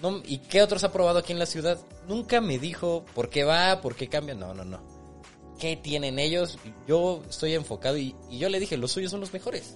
No, 0.02 0.22
¿Y 0.26 0.40
qué 0.40 0.62
otros 0.62 0.84
ha 0.84 0.92
probado 0.92 1.18
aquí 1.20 1.32
en 1.32 1.40
la 1.40 1.48
ciudad? 1.48 1.80
Nunca 2.08 2.40
me 2.42 2.60
dijo 2.60 3.04
por 3.16 3.30
qué 3.30 3.44
va, 3.44 3.82
por 3.82 3.96
qué 3.96 4.08
cambia. 4.10 4.36
No, 4.36 4.54
no, 4.54 4.64
no. 4.64 4.80
¿Qué 5.60 5.76
tienen 5.76 6.20
ellos? 6.20 6.60
Yo 6.88 7.24
estoy 7.28 7.56
enfocado 7.56 7.98
y, 7.98 8.14
y 8.30 8.38
yo 8.38 8.48
le 8.50 8.60
dije, 8.60 8.78
los 8.78 8.92
suyos 8.92 9.10
son 9.10 9.22
los 9.22 9.34
mejores. 9.34 9.76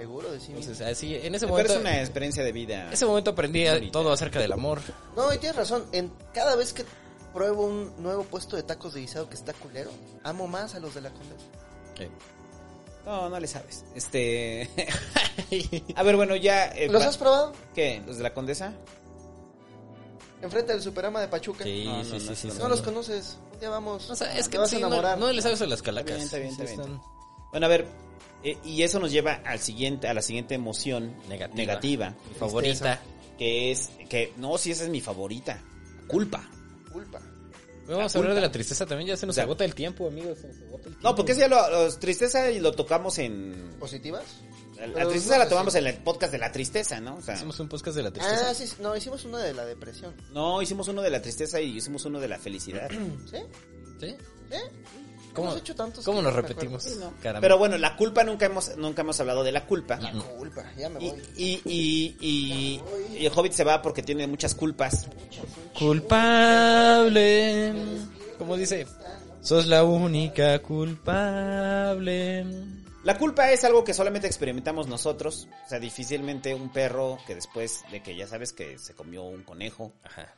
Seguro 0.00 0.32
de 0.32 0.40
sí 0.40 0.52
mismo. 0.52 0.60
Entonces, 0.72 0.86
así, 0.86 1.14
en 1.14 1.34
ese 1.34 1.44
Pero 1.44 1.48
momento, 1.50 1.72
es 1.74 1.78
una 1.80 2.00
experiencia 2.00 2.42
de 2.42 2.52
vida. 2.52 2.90
ese 2.90 3.04
momento 3.04 3.32
aprendí 3.32 3.68
Bonita. 3.68 3.92
todo 3.92 4.12
acerca 4.12 4.38
del 4.38 4.52
amor. 4.52 4.80
No, 5.14 5.30
y 5.34 5.36
tienes 5.36 5.56
razón. 5.56 5.84
En 5.92 6.10
cada 6.32 6.56
vez 6.56 6.72
que 6.72 6.84
pruebo 7.34 7.66
un 7.66 7.92
nuevo 8.02 8.24
puesto 8.24 8.56
de 8.56 8.62
tacos 8.62 8.94
de 8.94 9.00
guisado 9.00 9.28
que 9.28 9.34
está 9.34 9.52
culero, 9.52 9.90
amo 10.24 10.46
más 10.48 10.74
a 10.74 10.80
los 10.80 10.94
de 10.94 11.02
la 11.02 11.10
Condesa. 11.10 11.44
No, 13.04 13.28
no 13.28 13.38
le 13.40 13.46
sabes. 13.46 13.84
Este. 13.94 14.70
a 15.96 16.02
ver, 16.02 16.16
bueno, 16.16 16.34
ya. 16.36 16.66
eh, 16.68 16.88
¿Los 16.88 17.02
has 17.02 17.18
probado? 17.18 17.52
¿Qué? 17.74 18.02
¿Los 18.06 18.16
de 18.18 18.22
la 18.22 18.32
condesa? 18.32 18.72
Enfrente 20.42 20.72
del 20.72 20.80
Superama 20.82 21.20
de 21.20 21.28
Pachuca. 21.28 21.64
Sí, 21.64 21.84
No, 21.84 21.98
no, 21.98 22.04
sí, 22.04 22.10
no, 22.12 22.34
sí, 22.34 22.48
no, 22.48 22.54
sí. 22.54 22.60
los 22.68 22.80
conoces. 22.82 23.38
Un 23.52 23.60
día 23.60 23.68
vamos. 23.68 24.08
O 24.08 24.16
sea, 24.16 24.34
es 24.38 24.46
te 24.46 24.50
que 24.52 24.58
vas 24.58 24.70
sí, 24.70 24.76
a 24.76 24.80
no, 24.80 24.86
enamorar. 24.86 25.18
no 25.18 25.30
le 25.32 25.42
sabes 25.42 25.60
a 25.60 25.66
las 25.66 25.82
calacas. 25.82 26.22
Está 26.22 26.38
bien, 26.38 26.48
está 26.50 26.62
bien, 26.64 26.72
está 26.80 26.86
bien. 26.88 27.00
Bueno, 27.50 27.66
a 27.66 27.68
ver, 27.68 27.86
eh, 28.44 28.56
y 28.64 28.82
eso 28.82 28.98
nos 29.00 29.10
lleva 29.12 29.40
al 29.44 29.58
siguiente, 29.60 30.08
a 30.08 30.14
la 30.14 30.22
siguiente 30.22 30.54
emoción 30.54 31.14
Negativa. 31.28 31.54
negativa, 31.56 32.16
Mi 32.28 32.34
favorita. 32.34 33.00
que 33.38 33.70
es 33.70 33.90
que 34.08 34.32
no, 34.36 34.56
si 34.58 34.70
esa 34.70 34.84
es 34.84 34.90
mi 34.90 35.00
favorita, 35.00 35.62
culpa. 36.06 36.48
Culpa. 36.92 37.20
Vamos 37.88 38.14
La 38.14 38.18
a 38.20 38.22
hablar 38.22 38.34
de 38.36 38.40
la 38.42 38.52
tristeza 38.52 38.86
también. 38.86 39.08
Ya 39.08 39.16
se 39.16 39.26
nos 39.26 39.34
O 39.34 39.36
sea, 39.36 39.44
agota 39.44 39.64
el 39.64 39.74
tiempo, 39.74 40.06
amigos. 40.06 40.38
Se 40.38 40.46
nos 40.48 40.56
agota 40.62 40.88
el 40.88 40.92
No, 40.94 40.98
tiempo. 41.00 41.16
porque 41.16 41.32
ese 41.32 41.40
ya 41.42 41.48
lo, 41.48 41.70
los 41.70 41.98
tristeza 41.98 42.50
y 42.50 42.60
lo 42.60 42.72
tocamos 42.72 43.18
en 43.18 43.74
¿Positivas? 43.80 44.22
la, 44.76 45.06
tristeza 45.08 45.36
no 45.38 45.44
la 45.44 45.48
tomamos 45.48 45.74
en 45.74 45.86
el 45.88 45.94
podcast 45.98 46.32
de 46.32 46.38
la 46.38 46.52
tristeza, 46.52 47.00
¿no? 47.00 47.16
O 47.16 47.20
sea, 47.22 47.34
Hicimos 47.34 47.58
un 47.60 47.68
podcast 47.68 47.96
de 47.96 48.02
la 48.04 48.10
tristeza. 48.12 48.50
Ah, 48.50 48.54
sí, 48.54 48.64
no, 48.80 48.96
hicimos 48.96 49.24
una 49.24 49.38
de 49.38 49.52
la 49.54 49.64
depresión. 49.64 50.14
no, 50.32 50.62
hicimos 50.62 50.86
uno 50.88 51.02
de 51.02 51.10
la 51.10 51.20
tristeza 51.20 51.60
y 51.60 51.76
hicimos 51.76 52.04
uno 52.04 52.20
de 52.20 52.28
la 52.28 52.38
felicidad. 52.38 52.88
¿Sí? 52.90 53.38
¿Sí? 54.00 54.14
¿Sí? 54.50 54.56
¿Cómo, 55.32 55.48
Hemos 55.50 55.60
hecho 55.60 55.74
tantos 55.76 56.04
¿cómo 56.04 56.18
que 56.18 56.24
nos 56.24 56.34
repetimos? 56.34 56.86
Pero 57.40 57.56
bueno, 57.58 57.78
la 57.78 57.96
culpa 57.96 58.24
nunca 58.24 58.46
hemos 58.46 58.76
nunca 58.76 59.02
hemos 59.02 59.18
hablado 59.20 59.44
de 59.44 59.52
la 59.52 59.66
culpa. 59.66 59.96
La 60.00 60.12
culpa, 60.12 60.64
ya 60.76 60.88
me 60.88 61.02
Y, 61.04 61.10
voy. 61.10 61.22
y, 61.36 61.60
y, 61.64 62.16
y- 62.20 62.80
y 63.18 63.26
el 63.26 63.32
Hobbit 63.34 63.52
se 63.52 63.64
va 63.64 63.80
porque 63.82 64.02
tiene 64.02 64.26
muchas 64.26 64.54
culpas. 64.54 65.06
Culpable. 65.78 67.72
Como 68.38 68.56
dice, 68.56 68.86
sos 69.42 69.66
la 69.66 69.84
única 69.84 70.58
culpable. 70.60 72.44
La 73.04 73.16
culpa 73.16 73.50
es 73.50 73.64
algo 73.64 73.82
que 73.84 73.94
solamente 73.94 74.26
experimentamos 74.26 74.86
nosotros. 74.86 75.48
O 75.66 75.68
sea, 75.68 75.78
difícilmente 75.78 76.54
un 76.54 76.70
perro 76.70 77.18
que 77.26 77.34
después 77.34 77.80
de 77.90 78.02
que 78.02 78.14
ya 78.16 78.26
sabes 78.26 78.52
que 78.52 78.78
se 78.78 78.94
comió 78.94 79.22
un 79.24 79.42
conejo, 79.42 79.92
Ajá. 80.04 80.34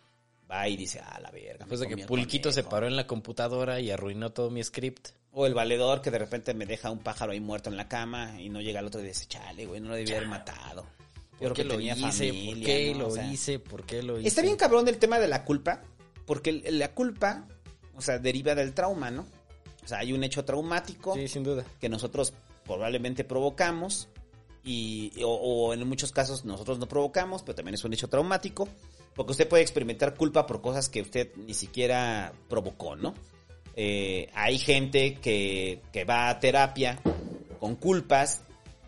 Va 0.52 0.68
y 0.68 0.76
dice, 0.76 1.00
ah, 1.04 1.18
la 1.20 1.30
verga. 1.30 1.58
Después 1.60 1.80
de 1.80 1.88
que 1.88 1.94
el 1.94 2.06
Pulquito 2.06 2.52
se 2.52 2.60
conejo". 2.62 2.70
paró 2.70 2.86
en 2.86 2.96
la 2.96 3.06
computadora 3.06 3.80
y 3.80 3.90
arruinó 3.90 4.30
todo 4.32 4.50
mi 4.50 4.62
script. 4.62 5.08
O 5.32 5.46
el 5.46 5.54
valedor 5.54 6.02
que 6.02 6.10
de 6.10 6.18
repente 6.18 6.52
me 6.52 6.66
deja 6.66 6.90
un 6.90 6.98
pájaro 6.98 7.32
ahí 7.32 7.40
muerto 7.40 7.70
en 7.70 7.76
la 7.78 7.88
cama 7.88 8.38
y 8.40 8.50
no 8.50 8.60
llega 8.60 8.80
al 8.80 8.86
otro 8.86 9.00
y 9.00 9.04
dice, 9.06 9.24
chale, 9.26 9.64
güey, 9.66 9.80
no 9.80 9.88
lo 9.88 9.94
debía 9.94 10.16
haber 10.16 10.28
matado. 10.28 10.82
Yo 11.40 11.48
¿Por 11.48 11.54
creo 11.54 11.54
que 11.54 11.64
lo 11.64 11.76
tenía 11.76 11.94
hice? 11.96 12.28
familia, 12.28 12.54
¿Por 12.54 12.64
qué 12.64 12.92
¿no? 12.92 12.98
lo 13.00 13.08
O 13.08 13.10
sea, 13.12 13.32
hice? 13.32 13.58
¿Por 13.58 13.84
qué 13.86 14.02
lo 14.02 14.18
hice? 14.18 14.28
Está 14.28 14.42
bien 14.42 14.56
cabrón 14.56 14.86
el 14.88 14.98
tema 14.98 15.18
de 15.18 15.28
la 15.28 15.44
culpa, 15.44 15.82
porque 16.26 16.50
el- 16.50 16.78
la 16.78 16.92
culpa, 16.92 17.46
o 17.96 18.02
sea, 18.02 18.18
deriva 18.18 18.54
del 18.54 18.74
trauma, 18.74 19.10
¿no? 19.10 19.26
O 19.84 19.88
sea, 19.88 19.98
hay 19.98 20.12
un 20.12 20.22
hecho 20.22 20.44
traumático 20.44 21.14
Sí, 21.14 21.26
sin 21.28 21.42
duda. 21.42 21.64
que 21.80 21.88
nosotros 21.88 22.34
probablemente 22.64 23.24
provocamos 23.24 24.08
y 24.62 25.12
o, 25.24 25.30
o 25.30 25.74
en 25.74 25.88
muchos 25.88 26.12
casos 26.12 26.44
nosotros 26.44 26.78
no 26.78 26.86
provocamos, 26.86 27.42
pero 27.42 27.56
también 27.56 27.74
es 27.74 27.82
un 27.84 27.92
hecho 27.92 28.08
traumático, 28.08 28.68
porque 29.14 29.32
usted 29.32 29.48
puede 29.48 29.62
experimentar 29.62 30.14
culpa 30.14 30.46
por 30.46 30.60
cosas 30.60 30.88
que 30.88 31.02
usted 31.02 31.30
ni 31.36 31.54
siquiera 31.54 32.32
provocó, 32.48 32.96
¿no? 32.96 33.14
Eh, 33.74 34.28
hay 34.34 34.58
gente 34.58 35.14
que, 35.14 35.80
que 35.92 36.04
va 36.04 36.28
a 36.28 36.40
terapia 36.40 36.98
con 37.58 37.76
culpas 37.76 38.42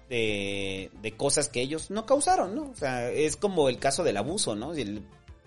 de, 0.09 0.91
de 1.01 1.13
cosas 1.13 1.49
que 1.49 1.61
ellos 1.61 1.91
no 1.91 2.07
causaron, 2.07 2.55
¿no? 2.55 2.71
O 2.71 2.75
sea, 2.75 3.11
es 3.11 3.37
como 3.37 3.69
el 3.69 3.79
caso 3.79 4.03
del 4.05 4.17
abuso, 4.17 4.55
¿no? 4.55 4.75
El, 4.75 5.03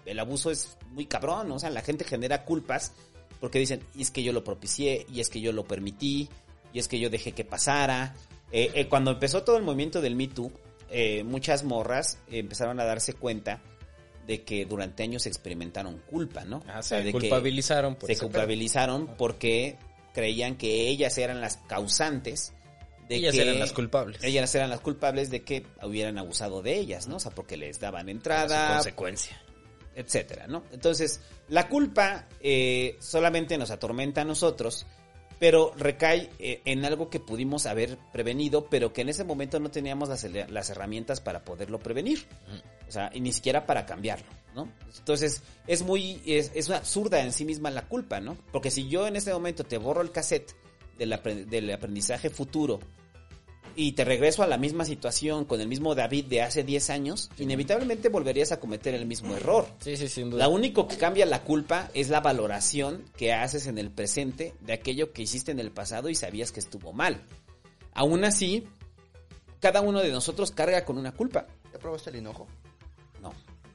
el 0.06 0.20
abuso 0.20 0.52
es 0.52 0.78
muy 0.92 1.06
cabrón, 1.06 1.50
¿no? 1.50 1.56
O 1.56 1.60
sea, 1.60 1.70
la 1.70 1.82
gente 1.82 2.04
genera 2.04 2.46
culpas 2.46 2.94
porque 3.40 3.60
dicen, 3.60 3.84
y 3.96 4.02
es 4.02 4.12
que 4.12 4.24
yo 4.24 4.34
lo 4.34 4.44
propicié, 4.44 5.06
y 5.12 5.20
es 5.20 5.30
que 5.30 5.42
yo 5.42 5.52
lo 5.52 5.66
permití, 5.66 6.30
y 6.74 6.80
es 6.80 6.88
que 6.88 7.00
yo 7.00 7.10
dejé 7.10 7.34
que 7.34 7.46
pasara. 7.46 8.16
Eh, 8.52 8.72
eh, 8.74 8.88
cuando 8.88 9.12
empezó 9.12 9.44
todo 9.44 9.58
el 9.58 9.64
movimiento 9.64 10.02
del 10.02 10.16
Me 10.16 10.28
Too, 10.28 10.52
muchas 11.26 11.64
morras 11.64 12.18
empezaron 12.32 12.80
a 12.80 12.86
darse 12.86 13.14
cuenta 13.14 13.62
de 14.28 14.44
que 14.44 14.66
durante 14.66 15.04
años 15.04 15.26
experimentaron 15.26 16.00
culpa, 16.10 16.44
¿no? 16.44 16.62
Ah, 16.68 16.80
O 16.80 16.84
sea, 16.84 17.00
se 17.00 17.06
de 17.06 17.12
culpabilizaron 17.12 17.96
por 17.96 18.08
se 18.08 18.14
ese 18.14 18.20
pedo. 18.22 18.30
culpabilizaron 18.32 19.08
porque 19.18 19.78
creían 20.14 20.56
que 20.58 20.90
ellas 20.90 21.18
eran 21.18 21.40
las 21.42 21.58
causantes 21.68 22.54
de 23.08 23.16
Ellas 23.16 23.34
que 23.34 23.42
eran 23.42 23.58
las 23.60 23.72
culpables. 23.72 24.22
ellas 24.24 24.54
eran 24.54 24.70
las 24.70 24.82
culpables 24.82 25.30
de 25.30 25.44
que 25.44 25.66
hubieran 25.82 26.18
abusado 26.18 26.62
de 26.62 26.78
ellas, 26.78 27.08
¿no? 27.08 27.16
O 27.16 27.20
sea, 27.22 27.32
porque 27.32 27.56
les 27.56 27.80
daban 27.80 28.06
Su 28.08 28.12
entrada, 28.12 28.74
consecuencia. 28.76 29.42
etcétera, 29.96 30.46
¿no? 30.48 30.64
Entonces, 30.74 31.22
la 31.48 31.70
culpa 31.70 32.28
eh, 32.42 32.98
solamente 33.00 33.58
nos 33.58 33.72
atormenta 33.72 34.22
a 34.22 34.26
nosotros, 34.26 34.86
pero 35.40 35.72
recae 35.78 36.30
eh, 36.40 36.62
en 36.66 36.84
algo 36.84 37.10
que 37.10 37.22
pudimos 37.22 37.66
haber 37.66 37.98
prevenido, 38.12 38.66
pero 38.70 38.92
que 38.92 39.02
en 39.04 39.10
ese 39.10 39.24
momento 39.24 39.58
no 39.62 39.72
teníamos 39.72 40.10
las 40.10 40.70
herramientas 40.70 41.22
para 41.22 41.46
poderlo 41.46 41.80
prevenir. 41.80 42.26
O 42.88 42.92
sea, 42.92 43.10
y 43.14 43.20
ni 43.20 43.34
siquiera 43.34 43.66
para 43.66 43.86
cambiarlo, 43.86 44.28
¿no? 44.56 44.70
Entonces, 44.98 45.42
es 45.68 45.84
muy, 45.84 46.22
es, 46.26 46.52
es 46.56 46.70
absurda 46.70 47.22
en 47.22 47.34
sí 47.34 47.44
misma 47.46 47.70
la 47.70 47.88
culpa, 47.88 48.20
¿no? 48.22 48.38
Porque 48.52 48.72
si 48.72 48.88
yo 48.88 49.08
en 49.08 49.16
este 49.16 49.34
momento 49.34 49.64
te 49.64 49.78
borro 49.78 50.02
el 50.02 50.12
cassette 50.12 50.54
del, 50.98 51.12
apre- 51.12 51.46
del 51.46 51.70
aprendizaje 51.72 52.30
futuro 52.30 52.80
y 53.76 53.92
te 53.92 54.04
regreso 54.06 54.42
a 54.42 54.48
la 54.48 54.58
misma 54.58 54.86
situación 54.86 55.46
con 55.46 55.62
el 55.62 55.68
mismo 55.68 55.94
David 55.94 56.26
de 56.26 56.42
hace 56.42 56.64
10 56.64 56.90
años, 56.90 57.30
inevitablemente 57.38 58.10
volverías 58.10 58.52
a 58.52 58.60
cometer 58.60 58.96
el 58.96 59.06
mismo 59.06 59.36
error. 59.36 59.68
Sí, 59.80 59.96
sí, 59.98 60.08
sin 60.08 60.32
duda. 60.32 60.40
La 60.40 60.48
único 60.50 60.88
que 60.88 60.98
cambia 60.98 61.28
la 61.28 61.44
culpa 61.44 61.92
es 61.94 62.10
la 62.10 62.22
valoración 62.22 63.04
que 63.16 63.34
haces 63.34 63.68
en 63.68 63.78
el 63.78 63.92
presente 63.92 64.56
de 64.62 64.74
aquello 64.74 65.12
que 65.14 65.22
hiciste 65.22 65.52
en 65.52 65.60
el 65.60 65.70
pasado 65.72 66.10
y 66.10 66.16
sabías 66.16 66.52
que 66.52 66.60
estuvo 66.60 66.92
mal. 66.94 67.22
Aún 67.94 68.24
así, 68.24 68.66
cada 69.60 69.82
uno 69.82 70.00
de 70.02 70.12
nosotros 70.12 70.50
carga 70.52 70.84
con 70.86 70.98
una 70.98 71.12
culpa. 71.12 71.46
¿Ya 71.72 71.78
probaste 71.78 72.10
el 72.10 72.16
hinojo? 72.16 72.48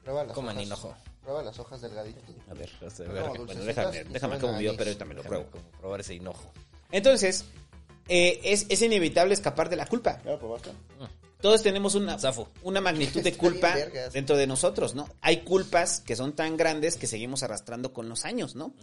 Prueba 0.03 0.25
las 0.25 0.35
Coman 0.35 0.57
hojas. 0.57 0.67
hinojo. 0.67 0.95
Prueba 1.23 1.43
las 1.43 1.59
hojas 1.59 1.81
delgaditas. 1.81 2.23
A 2.51 2.55
ver, 2.55 2.71
O 2.85 2.91
sea, 2.91 3.09
bueno, 3.09 3.45
déjame, 3.65 4.05
déjame 4.05 4.39
como 4.39 4.55
anís. 4.55 4.73
pero 4.77 4.91
ahorita 4.91 5.05
me 5.05 5.15
lo 5.15 5.23
pruebo. 5.23 5.47
como 5.51 5.65
probar 5.81 6.01
ese 6.01 6.15
hinojo. 6.15 6.51
Entonces, 6.91 7.45
eh, 8.09 8.41
es, 8.45 8.67
es 8.69 8.83
inevitable 8.83 9.33
escapar 9.35 9.69
de 9.71 9.77
la 9.77 9.87
culpa. 9.87 10.21
¿Ya 10.25 10.33
lo 10.33 10.39
probaste? 10.39 10.71
Todos 11.41 11.63
tenemos 11.63 11.95
una, 11.95 12.19
Zafo. 12.19 12.49
una 12.63 12.81
magnitud 12.81 13.21
de 13.25 13.37
culpa 13.37 13.75
dentro 14.13 14.37
de 14.37 14.47
nosotros, 14.47 14.95
¿no? 14.95 15.09
Hay 15.21 15.39
culpas 15.45 16.01
que 16.01 16.17
son 16.17 16.35
tan 16.35 16.57
grandes 16.57 16.97
que 16.97 17.07
seguimos 17.07 17.43
arrastrando 17.43 17.93
con 17.93 18.09
los 18.09 18.25
años, 18.25 18.55
¿no? 18.57 18.75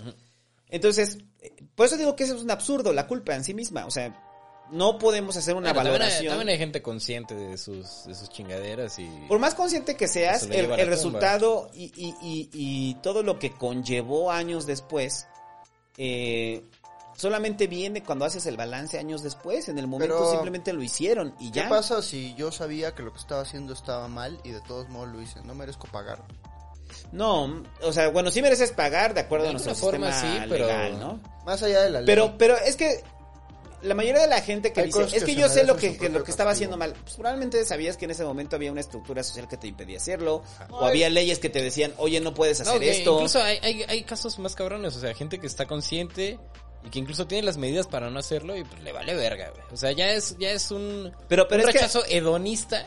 Entonces, 0.69 1.17
eh, 1.41 1.53
por 1.75 1.87
eso 1.87 1.97
digo 1.97 2.15
que 2.15 2.23
eso 2.25 2.35
es 2.35 2.41
un 2.43 2.51
absurdo, 2.51 2.93
la 2.93 3.07
culpa 3.07 3.35
en 3.35 3.43
sí 3.43 3.53
misma. 3.53 3.85
O 3.85 3.91
sea, 3.91 4.28
no 4.71 4.97
podemos 4.97 5.35
hacer 5.37 5.55
una 5.55 5.73
Bueno, 5.73 5.89
también 5.89 5.93
hay- 5.93 5.99
valoración. 6.07 6.29
También 6.31 6.49
hay 6.49 6.57
gente 6.57 6.81
consciente 6.81 7.35
de 7.35 7.57
sus, 7.57 8.05
de 8.05 8.13
sus 8.15 8.29
chingaderas 8.29 8.97
y... 8.99 9.07
Por 9.27 9.39
más 9.39 9.55
consciente 9.55 9.95
que 9.95 10.07
seas, 10.07 10.43
el, 10.43 10.71
el 10.71 10.87
resultado 10.87 11.69
y, 11.73 11.85
y- 11.95 12.15
y- 12.21 12.49
y 12.53 12.93
todo 13.01 13.23
lo 13.23 13.39
que 13.39 13.51
conllevó 13.51 14.31
años 14.31 14.65
después, 14.65 15.27
eh, 15.97 16.63
solamente 17.15 17.67
viene 17.67 18.03
cuando 18.03 18.25
haces 18.25 18.45
el 18.45 18.55
balance 18.57 18.97
años 18.99 19.23
después. 19.23 19.67
En 19.69 19.77
el 19.79 19.87
momento 19.87 20.15
Pero- 20.17 20.31
simplemente 20.31 20.71
lo 20.73 20.81
hicieron 20.83 21.33
y 21.39 21.51
¿Qué 21.51 21.61
ya. 21.61 21.69
pasa 21.69 22.01
si 22.01 22.33
yo 22.35 22.51
sabía 22.51 22.93
que 22.95 23.03
lo 23.03 23.11
que 23.11 23.19
estaba 23.19 23.41
haciendo 23.41 23.73
estaba 23.73 24.07
mal 24.07 24.39
y 24.43 24.51
de 24.51 24.61
todos 24.61 24.87
modos 24.89 25.09
lo 25.09 25.21
hice? 25.21 25.41
No 25.43 25.55
merezco 25.55 25.87
pagar. 25.87 26.23
No, 27.11 27.63
o 27.83 27.93
sea, 27.93 28.09
bueno, 28.09 28.31
sí 28.31 28.41
mereces 28.41 28.71
pagar 28.71 29.13
de 29.13 29.21
acuerdo 29.21 29.43
De 29.45 29.49
a 29.49 29.53
nuestro 29.53 29.75
forma 29.75 30.11
sistema 30.11 30.43
sí, 30.43 30.45
pero- 30.49 30.65
legal, 30.67 30.99
¿no? 30.99 31.19
Más 31.45 31.61
allá 31.63 31.81
de 31.81 31.89
la 31.89 31.99
ley. 32.01 32.05
Pero, 32.07 32.35
pero 32.37 32.57
es 32.57 32.75
que 32.75 33.03
la 33.81 33.95
mayoría 33.95 34.21
de 34.21 34.27
la 34.27 34.41
gente 34.41 34.73
que 34.73 34.81
Hay 34.81 34.87
dice, 34.87 35.03
es 35.17 35.23
que 35.23 35.35
yo 35.35 35.47
sé 35.49 35.63
lo 35.63 35.75
que, 35.77 35.97
lo 36.09 36.23
que 36.23 36.31
estaba 36.31 36.51
haciendo 36.51 36.77
mal, 36.77 36.93
pues 37.03 37.15
probablemente 37.15 37.63
sabías 37.65 37.97
que 37.97 38.05
en 38.05 38.11
ese 38.11 38.23
momento 38.23 38.55
había 38.55 38.71
una 38.71 38.81
estructura 38.81 39.23
social 39.23 39.47
que 39.47 39.57
te 39.57 39.67
impedía 39.67 39.97
hacerlo, 39.97 40.43
o 40.69 40.85
había 40.85 41.09
leyes 41.09 41.39
que 41.39 41.49
te 41.49 41.61
decían, 41.61 41.93
oye, 41.97 42.19
no 42.19 42.33
puedes 42.33 42.59
hacer 42.61 42.75
No, 42.81 42.87
esto. 42.87 43.13
Incluso 43.13 43.41
hay, 43.41 43.57
hay, 43.61 43.83
hay 43.87 44.03
casos 44.03 44.37
más 44.39 44.55
cabrones, 44.55 44.95
o 44.95 44.99
sea, 44.99 45.13
gente 45.13 45.39
que 45.39 45.47
está 45.47 45.65
consciente 45.65 46.39
y 46.85 46.89
que 46.89 46.99
incluso 46.99 47.27
tiene 47.27 47.43
las 47.43 47.57
medidas 47.57 47.87
para 47.87 48.09
no 48.09 48.19
hacerlo 48.19 48.55
y 48.57 48.63
pues, 48.63 48.81
le 48.81 48.91
vale 48.91 49.13
verga, 49.15 49.49
güey. 49.51 49.63
O 49.71 49.77
sea, 49.77 49.91
ya 49.91 50.11
es, 50.11 50.37
ya 50.39 50.51
es 50.51 50.71
un, 50.71 51.11
Pero, 51.27 51.47
pero 51.47 51.63
un 51.63 51.69
es 51.69 51.73
que- 51.73 51.79
rechazo 51.79 52.03
hedonista 52.07 52.85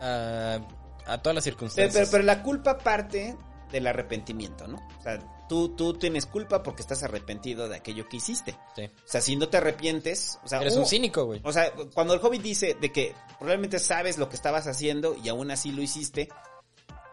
a, 0.00 0.58
a 1.06 1.18
todas 1.22 1.34
las 1.34 1.44
Pero, 1.44 1.54
circunstancias. 1.54 1.92
pero- 1.94 2.10
pero 2.10 2.24
la 2.24 2.42
culpa 2.42 2.78
parte 2.78 3.36
del 3.70 3.86
arrepentimiento, 3.86 4.66
¿no? 4.66 4.76
O 4.98 5.02
sea, 5.02 5.18
tú, 5.48 5.70
tú 5.76 5.94
tienes 5.94 6.26
culpa 6.26 6.62
porque 6.62 6.82
estás 6.82 7.02
arrepentido 7.02 7.68
de 7.68 7.76
aquello 7.76 8.08
que 8.08 8.16
hiciste. 8.18 8.56
Sí. 8.76 8.84
O 8.84 8.90
sea, 9.08 9.20
si 9.20 9.36
no 9.36 9.48
te 9.48 9.56
arrepientes, 9.58 10.38
o 10.44 10.48
sea, 10.48 10.60
Eres 10.60 10.76
uh, 10.76 10.80
un 10.80 10.86
cínico, 10.86 11.24
güey. 11.24 11.40
O 11.44 11.52
sea, 11.52 11.72
cuando 11.94 12.14
el 12.14 12.20
hobbit 12.22 12.42
dice 12.42 12.76
de 12.80 12.90
que 12.92 13.14
probablemente 13.38 13.78
sabes 13.78 14.18
lo 14.18 14.28
que 14.28 14.36
estabas 14.36 14.66
haciendo 14.66 15.16
y 15.22 15.28
aún 15.28 15.50
así 15.50 15.72
lo 15.72 15.82
hiciste, 15.82 16.28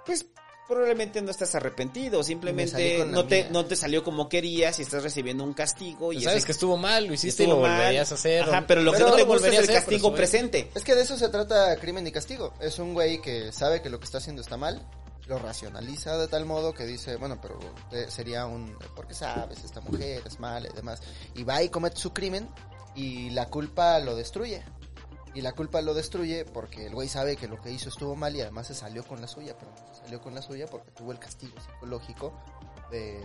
pues 0.06 0.26
probablemente 0.68 1.22
no 1.22 1.32
estás 1.32 1.54
arrepentido, 1.56 2.24
simplemente 2.24 3.04
no 3.06 3.26
te, 3.26 3.50
no 3.50 3.66
te 3.66 3.76
salió 3.76 4.06
como 4.06 4.30
querías 4.30 4.80
y 4.80 4.84
estás 4.84 5.04
recibiendo 5.04 5.44
un 5.44 5.54
castigo 5.54 6.14
y 6.14 6.16
Pues 6.16 6.24
sabes 6.24 6.38
ese- 6.38 6.46
que 6.46 6.52
estuvo 6.54 6.78
mal, 6.78 7.08
lo 7.08 7.14
hiciste 7.14 7.44
y 7.44 7.48
lo 7.48 7.58
mal. 7.60 7.72
volverías 7.78 8.10
a 8.12 8.16
hacer. 8.16 8.44
Ajá, 8.44 8.64
pero 8.66 8.82
lo 8.82 8.94
que 8.94 9.00
no 9.00 9.12
te 9.14 9.24
gusta 9.24 9.50
es 9.50 9.54
el 9.56 9.64
hacer, 9.64 9.76
castigo 9.76 10.14
presente. 10.16 10.72
Es 10.74 10.84
que 10.84 10.96
de 10.96 11.02
eso 11.02 11.18
se 11.18 11.28
trata 11.28 11.76
crimen 11.76 12.08
y 12.08 12.12
castigo. 12.14 12.54
Es 12.62 12.80
un 12.80 12.94
güey 12.94 13.22
que 13.22 13.52
sabe 13.52 13.82
que 13.82 13.90
lo 13.90 14.00
que 14.00 14.06
está 14.06 14.20
haciendo 14.20 14.42
está 14.42 14.56
mal, 14.56 14.82
lo 15.32 15.40
racionaliza 15.40 16.18
de 16.18 16.28
tal 16.28 16.46
modo 16.46 16.74
que 16.74 16.86
dice, 16.86 17.16
bueno, 17.16 17.40
pero 17.42 17.58
eh, 17.92 18.08
sería 18.10 18.46
un... 18.46 18.78
porque 18.98 19.14
sabes? 19.14 19.64
Esta 19.64 19.80
mujer 19.80 20.22
es 20.26 20.42
mala 20.42 20.68
y 20.68 20.74
demás. 20.74 21.02
Y 21.36 21.44
va 21.46 21.64
y 21.64 21.70
comete 21.70 21.96
su 21.96 22.12
crimen 22.12 22.50
y 22.96 23.30
la 23.30 23.48
culpa 23.48 23.98
lo 24.00 24.14
destruye. 24.14 24.62
Y 25.34 25.40
la 25.40 25.54
culpa 25.54 25.82
lo 25.82 25.94
destruye 25.94 26.44
porque 26.44 26.88
el 26.88 26.94
güey 26.94 27.08
sabe 27.08 27.38
que 27.38 27.48
lo 27.48 27.62
que 27.62 27.72
hizo 27.72 27.88
estuvo 27.88 28.14
mal 28.18 28.36
y 28.36 28.42
además 28.42 28.68
se 28.68 28.76
salió 28.76 29.06
con 29.06 29.22
la 29.22 29.28
suya, 29.28 29.56
pero 29.58 29.72
no 29.72 29.94
se 29.94 30.02
salió 30.02 30.22
con 30.22 30.36
la 30.36 30.42
suya 30.42 30.68
porque 30.68 30.92
tuvo 30.92 31.14
el 31.14 31.20
castigo 31.20 31.54
psicológico 31.62 32.34
de 32.92 33.24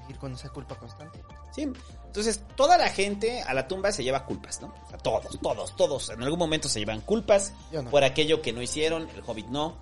vivir 0.00 0.18
con 0.18 0.32
esa 0.32 0.48
culpa 0.48 0.76
constante. 0.76 1.22
Sí. 1.54 1.70
Entonces, 2.06 2.40
toda 2.56 2.78
la 2.78 2.88
gente 2.88 3.42
a 3.42 3.52
la 3.52 3.68
tumba 3.68 3.92
se 3.92 4.02
lleva 4.02 4.24
culpas, 4.24 4.62
¿no? 4.62 4.72
O 4.86 4.88
sea, 4.88 4.96
todos, 4.96 5.38
todos, 5.42 5.76
todos. 5.76 6.08
En 6.08 6.22
algún 6.22 6.38
momento 6.38 6.70
se 6.70 6.78
llevan 6.78 7.02
culpas 7.02 7.52
no. 7.70 7.90
por 7.90 8.02
aquello 8.02 8.40
que 8.40 8.54
no 8.54 8.62
hicieron, 8.62 9.10
el 9.10 9.22
hobbit 9.26 9.48
no. 9.48 9.76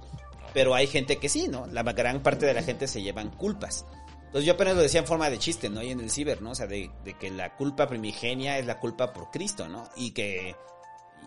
Pero 0.55 0.75
hay 0.75 0.87
gente 0.87 1.19
que 1.19 1.29
sí, 1.29 1.49
¿no? 1.49 1.67
La 1.67 1.83
gran 1.83 2.23
parte 2.23 2.47
de 2.47 2.55
la 2.55 2.63
gente 2.63 2.87
se 2.89 3.03
llevan 3.03 3.31
culpas. 3.31 3.85
Entonces 4.27 4.47
yo 4.47 4.55
apenas 4.55 4.77
lo 4.77 4.83
decía 4.83 5.01
en 5.01 5.07
forma 5.07 5.29
de 5.29 5.39
chiste, 5.39 5.69
¿no? 5.69 5.83
Y 5.83 5.91
en 5.91 6.01
el 6.01 6.11
ciber, 6.11 6.41
¿no? 6.41 6.53
O 6.53 6.55
sea, 6.55 6.67
de, 6.67 6.91
de 7.05 7.15
que 7.15 7.31
la 7.31 7.55
culpa 7.57 7.87
primigenia 7.87 8.59
es 8.59 8.67
la 8.67 8.81
culpa 8.81 9.13
por 9.13 9.31
Cristo, 9.31 9.69
¿no? 9.69 9.89
Y 9.97 10.13
que... 10.13 10.57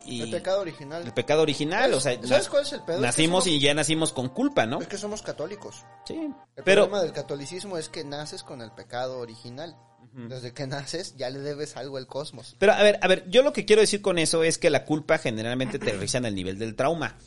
Y 0.07 0.21
el 0.21 0.31
pecado 0.31 0.61
original. 0.61 1.03
el 1.03 1.13
pecado 1.13 1.41
original, 1.41 1.91
o 1.95 1.99
sea, 1.99 2.19
¿Sabes 2.23 2.47
cuál 2.47 2.61
es 2.63 2.73
el 2.73 2.81
pedo? 2.81 2.99
Nacimos 2.99 3.45
somos- 3.45 3.55
y 3.55 3.59
ya 3.59 3.73
nacimos 3.73 4.11
con 4.13 4.29
culpa, 4.29 4.65
¿no? 4.67 4.79
Es 4.81 4.87
que 4.87 4.97
somos 4.99 5.23
católicos. 5.23 5.83
Sí. 6.05 6.13
El 6.55 6.63
Pero 6.63 6.83
problema 6.83 7.01
del 7.01 7.11
catolicismo 7.13 7.77
es 7.77 7.89
que 7.89 8.03
naces 8.03 8.43
con 8.43 8.61
el 8.61 8.71
pecado 8.71 9.19
original. 9.19 9.75
Desde 10.13 10.53
que 10.53 10.65
naces 10.65 11.15
ya 11.17 11.29
le 11.29 11.39
debes 11.39 11.75
algo 11.75 11.97
al 11.97 12.07
cosmos. 12.07 12.55
Pero 12.57 12.71
a 12.71 12.81
ver, 12.83 12.97
a 13.01 13.07
ver, 13.09 13.29
yo 13.29 13.43
lo 13.43 13.51
que 13.51 13.65
quiero 13.65 13.81
decir 13.81 14.01
con 14.01 14.17
eso 14.17 14.43
es 14.45 14.57
que 14.57 14.69
la 14.69 14.85
culpa 14.85 15.17
generalmente 15.17 15.77
te 15.77 15.91
regresa 15.91 16.19
en 16.19 16.25
el 16.25 16.35
nivel 16.35 16.57
del 16.57 16.73
trauma. 16.75 17.17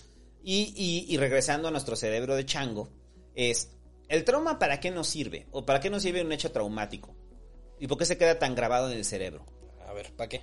Y, 0.51 0.73
y, 0.75 1.13
y 1.13 1.17
regresando 1.19 1.69
a 1.69 1.71
nuestro 1.71 1.95
cerebro 1.95 2.35
de 2.35 2.47
chango, 2.47 2.89
es, 3.35 3.69
¿el 4.09 4.25
trauma 4.25 4.59
para 4.59 4.81
qué 4.81 4.91
nos 4.91 5.07
sirve? 5.07 5.47
¿O 5.51 5.67
para 5.67 5.79
qué 5.79 5.91
nos 5.91 6.03
sirve 6.03 6.23
un 6.23 6.33
hecho 6.33 6.51
traumático? 6.53 7.15
¿Y 7.79 7.87
por 7.87 7.99
qué 7.99 8.07
se 8.07 8.17
queda 8.17 8.39
tan 8.39 8.55
grabado 8.55 8.91
en 8.91 8.97
el 8.97 9.05
cerebro? 9.05 9.45
A 9.87 9.93
ver, 9.93 10.11
¿para 10.17 10.29
qué? 10.31 10.41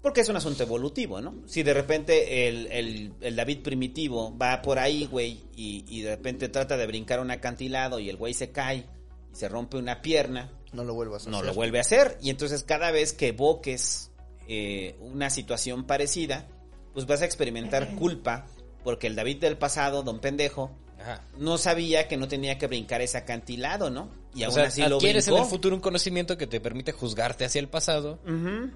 Porque 0.00 0.20
es 0.20 0.28
un 0.28 0.36
asunto 0.36 0.62
evolutivo, 0.62 1.20
¿no? 1.20 1.42
Si 1.48 1.64
de 1.64 1.74
repente 1.74 2.46
el, 2.48 2.68
el- 2.68 3.14
el 3.20 3.34
David 3.34 3.62
primitivo 3.64 4.36
va 4.38 4.62
por 4.62 4.78
ahí, 4.78 5.06
güey, 5.06 5.40
y, 5.56 5.84
y 5.88 6.02
de 6.02 6.14
repente 6.14 6.48
trata 6.48 6.76
de 6.76 6.86
brincar 6.86 7.18
un 7.18 7.32
acantilado 7.32 7.98
y 7.98 8.08
el 8.08 8.16
güey 8.16 8.34
se 8.34 8.52
cae 8.52 8.86
y 9.32 9.34
se 9.36 9.48
rompe 9.48 9.76
una 9.76 10.00
pierna, 10.02 10.52
No 10.72 10.84
lo 10.84 10.94
vuelvas 10.94 11.26
a 11.26 11.30
no 11.30 11.38
hacer. 11.38 11.48
lo 11.48 11.54
vuelve 11.54 11.78
a 11.78 11.80
hacer. 11.80 12.16
Y 12.22 12.30
entonces 12.30 12.62
cada 12.62 12.92
vez 12.92 13.12
que 13.12 13.28
evoques 13.28 14.12
eh, 14.46 14.96
una 15.00 15.30
situación 15.30 15.84
parecida, 15.84 16.46
pues 16.94 17.06
vas 17.06 17.22
a 17.22 17.24
experimentar 17.24 17.94
culpa 17.96 18.46
porque 18.84 19.06
el 19.06 19.16
David 19.16 19.38
del 19.40 19.56
pasado, 19.58 20.02
don 20.02 20.20
pendejo, 20.20 20.70
Ajá. 21.00 21.22
no 21.38 21.58
sabía 21.58 22.08
que 22.08 22.16
no 22.16 22.28
tenía 22.28 22.58
que 22.58 22.66
brincar 22.66 23.00
ese 23.02 23.18
acantilado, 23.18 23.90
¿no? 23.90 24.08
Y 24.34 24.42
o 24.42 24.46
aún 24.46 24.54
sea, 24.54 24.64
así 24.64 24.82
lo 24.82 24.96
adquieres 24.96 25.26
en 25.28 25.36
el 25.36 25.44
futuro 25.44 25.74
un 25.74 25.80
conocimiento 25.82 26.36
que 26.36 26.46
te 26.46 26.60
permite 26.60 26.92
juzgarte 26.92 27.44
hacia 27.44 27.58
el 27.60 27.68
pasado. 27.68 28.18
No, 28.24 28.70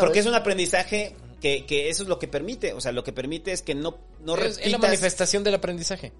porque 0.00 0.18
es- 0.20 0.26
es 0.26 0.28
un 0.30 0.34
aprendizaje 0.34 1.14
que, 1.40 1.64
que 1.66 1.88
eso 1.88 2.02
es 2.02 2.08
lo 2.08 2.18
que 2.18 2.28
permite. 2.28 2.72
O 2.74 2.80
sea, 2.80 2.92
lo 2.92 3.02
que 3.04 3.12
permite 3.12 3.52
es 3.52 3.62
que 3.62 3.74
no, 3.74 3.98
no 4.20 4.36
es, 4.36 4.42
es 4.42 4.56
la 4.58 4.62
repitas 4.64 4.80
manifestación 4.80 5.44
del 5.44 5.54
aprendizaje. 5.54 6.12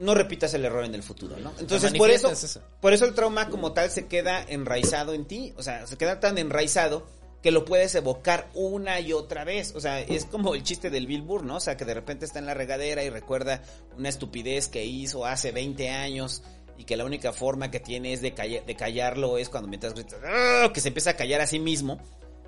no 0.00 0.14
repitas 0.14 0.52
el 0.54 0.64
error 0.64 0.84
en 0.84 0.94
el 0.94 1.02
futuro, 1.02 1.36
¿no? 1.36 1.52
Entonces, 1.60 1.92
por 1.92 2.10
eso. 2.10 2.32
por 2.80 2.92
eso 2.92 3.04
el 3.04 3.14
trauma 3.14 3.48
como 3.50 3.72
tal 3.72 3.90
se 3.90 4.06
queda 4.06 4.42
enraizado 4.48 5.12
en 5.14 5.24
ti, 5.24 5.52
o 5.56 5.62
sea, 5.62 5.86
se 5.86 5.96
queda 5.96 6.18
tan 6.18 6.36
enraizado 6.38 7.06
que 7.44 7.50
lo 7.50 7.66
puedes 7.66 7.94
evocar 7.94 8.48
una 8.54 9.00
y 9.00 9.12
otra 9.12 9.44
vez, 9.44 9.74
o 9.76 9.80
sea, 9.80 10.00
es 10.00 10.24
como 10.24 10.54
el 10.54 10.62
chiste 10.62 10.88
del 10.88 11.06
Bill 11.06 11.20
Burr, 11.20 11.44
¿no? 11.44 11.56
O 11.56 11.60
sea, 11.60 11.76
que 11.76 11.84
de 11.84 11.92
repente 11.92 12.24
está 12.24 12.38
en 12.38 12.46
la 12.46 12.54
regadera 12.54 13.04
y 13.04 13.10
recuerda 13.10 13.60
una 13.98 14.08
estupidez 14.08 14.68
que 14.68 14.82
hizo 14.86 15.26
hace 15.26 15.52
20 15.52 15.90
años 15.90 16.42
y 16.78 16.84
que 16.84 16.96
la 16.96 17.04
única 17.04 17.34
forma 17.34 17.70
que 17.70 17.80
tiene 17.80 18.14
es 18.14 18.22
de, 18.22 18.34
calla- 18.34 18.62
de 18.64 18.74
callarlo 18.76 19.36
es 19.36 19.50
cuando 19.50 19.68
mientras 19.68 19.92
gritas, 19.92 20.20
"Ah", 20.24 20.70
que 20.72 20.80
se 20.80 20.88
empieza 20.88 21.10
a 21.10 21.16
callar 21.16 21.42
a 21.42 21.46
sí 21.46 21.58
mismo, 21.58 22.00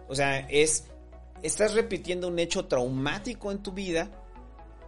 o 0.08 0.14
sea, 0.14 0.38
es, 0.48 0.84
estás 1.42 1.74
repitiendo 1.74 2.26
un 2.28 2.38
hecho 2.38 2.64
traumático 2.64 3.52
en 3.52 3.58
tu 3.62 3.72
vida 3.72 4.10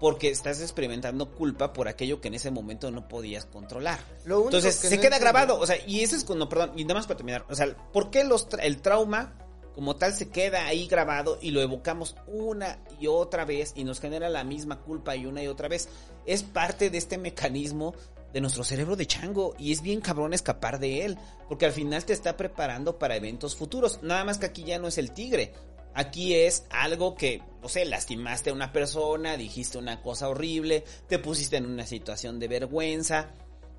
porque 0.00 0.30
estás 0.30 0.62
experimentando 0.62 1.34
culpa 1.34 1.74
por 1.74 1.86
aquello 1.86 2.18
que 2.22 2.28
en 2.28 2.34
ese 2.34 2.50
momento 2.50 2.90
no 2.90 3.08
podías 3.08 3.44
controlar. 3.44 3.98
Lo 4.24 4.36
único 4.36 4.56
Entonces, 4.56 4.76
que 4.80 4.88
se 4.88 4.96
no 4.96 5.02
queda 5.02 5.16
entiendo- 5.16 5.38
grabado, 5.38 5.60
o 5.60 5.66
sea, 5.66 5.76
y 5.86 6.00
eso 6.00 6.16
es 6.16 6.24
cuando, 6.24 6.48
perdón, 6.48 6.72
y 6.76 6.84
nada 6.84 6.94
más 6.94 7.06
para 7.06 7.18
terminar, 7.18 7.44
o 7.50 7.54
sea, 7.54 7.76
¿por 7.92 8.10
qué 8.10 8.24
los 8.24 8.48
tra- 8.48 8.60
el 8.62 8.80
trauma 8.80 9.34
como 9.78 9.94
tal 9.94 10.12
se 10.12 10.28
queda 10.28 10.66
ahí 10.66 10.88
grabado 10.88 11.38
y 11.40 11.52
lo 11.52 11.60
evocamos 11.60 12.16
una 12.26 12.80
y 12.98 13.06
otra 13.06 13.44
vez 13.44 13.74
y 13.76 13.84
nos 13.84 14.00
genera 14.00 14.28
la 14.28 14.42
misma 14.42 14.80
culpa 14.80 15.14
y 15.14 15.24
una 15.24 15.40
y 15.40 15.46
otra 15.46 15.68
vez? 15.68 15.88
Es 16.26 16.42
parte 16.42 16.90
de 16.90 16.98
este 16.98 17.16
mecanismo 17.16 17.94
de 18.32 18.40
nuestro 18.40 18.64
cerebro 18.64 18.96
de 18.96 19.06
chango 19.06 19.54
y 19.56 19.70
es 19.70 19.80
bien 19.80 20.00
cabrón 20.00 20.34
escapar 20.34 20.80
de 20.80 21.04
él, 21.04 21.16
porque 21.48 21.64
al 21.64 21.70
final 21.70 22.04
te 22.04 22.12
está 22.12 22.36
preparando 22.36 22.98
para 22.98 23.14
eventos 23.14 23.54
futuros, 23.54 24.00
nada 24.02 24.24
más 24.24 24.38
que 24.38 24.46
aquí 24.46 24.64
ya 24.64 24.80
no 24.80 24.88
es 24.88 24.98
el 24.98 25.12
tigre, 25.12 25.52
Aquí 25.94 26.34
es 26.34 26.64
algo 26.70 27.14
que, 27.14 27.40
no 27.62 27.68
sé, 27.68 27.84
lastimaste 27.84 28.50
a 28.50 28.54
una 28.54 28.72
persona, 28.72 29.36
dijiste 29.36 29.78
una 29.78 30.02
cosa 30.02 30.28
horrible, 30.28 30.84
te 31.08 31.20
pusiste 31.20 31.56
en 31.56 31.66
una 31.66 31.86
situación 31.86 32.40
de 32.40 32.48
vergüenza, 32.48 33.30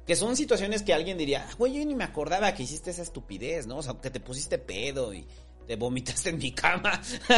que 0.09 0.15
son 0.15 0.35
situaciones 0.35 0.81
que 0.81 0.93
alguien 0.93 1.19
diría, 1.19 1.45
"Ah, 1.47 1.53
güey, 1.57 1.73
yo 1.73 1.85
ni 1.85 1.93
me 1.93 2.03
acordaba 2.03 2.53
que 2.55 2.63
hiciste 2.63 2.89
esa 2.89 3.03
estupidez, 3.03 3.67
¿no? 3.67 3.77
O 3.77 3.83
sea, 3.83 3.93
que 4.01 4.09
te 4.09 4.19
pusiste 4.19 4.57
pedo 4.57 5.13
y 5.13 5.27
te 5.69 5.75
vomitaste 5.75 6.29
en 6.29 6.39
mi 6.39 6.51
cama. 6.51 6.99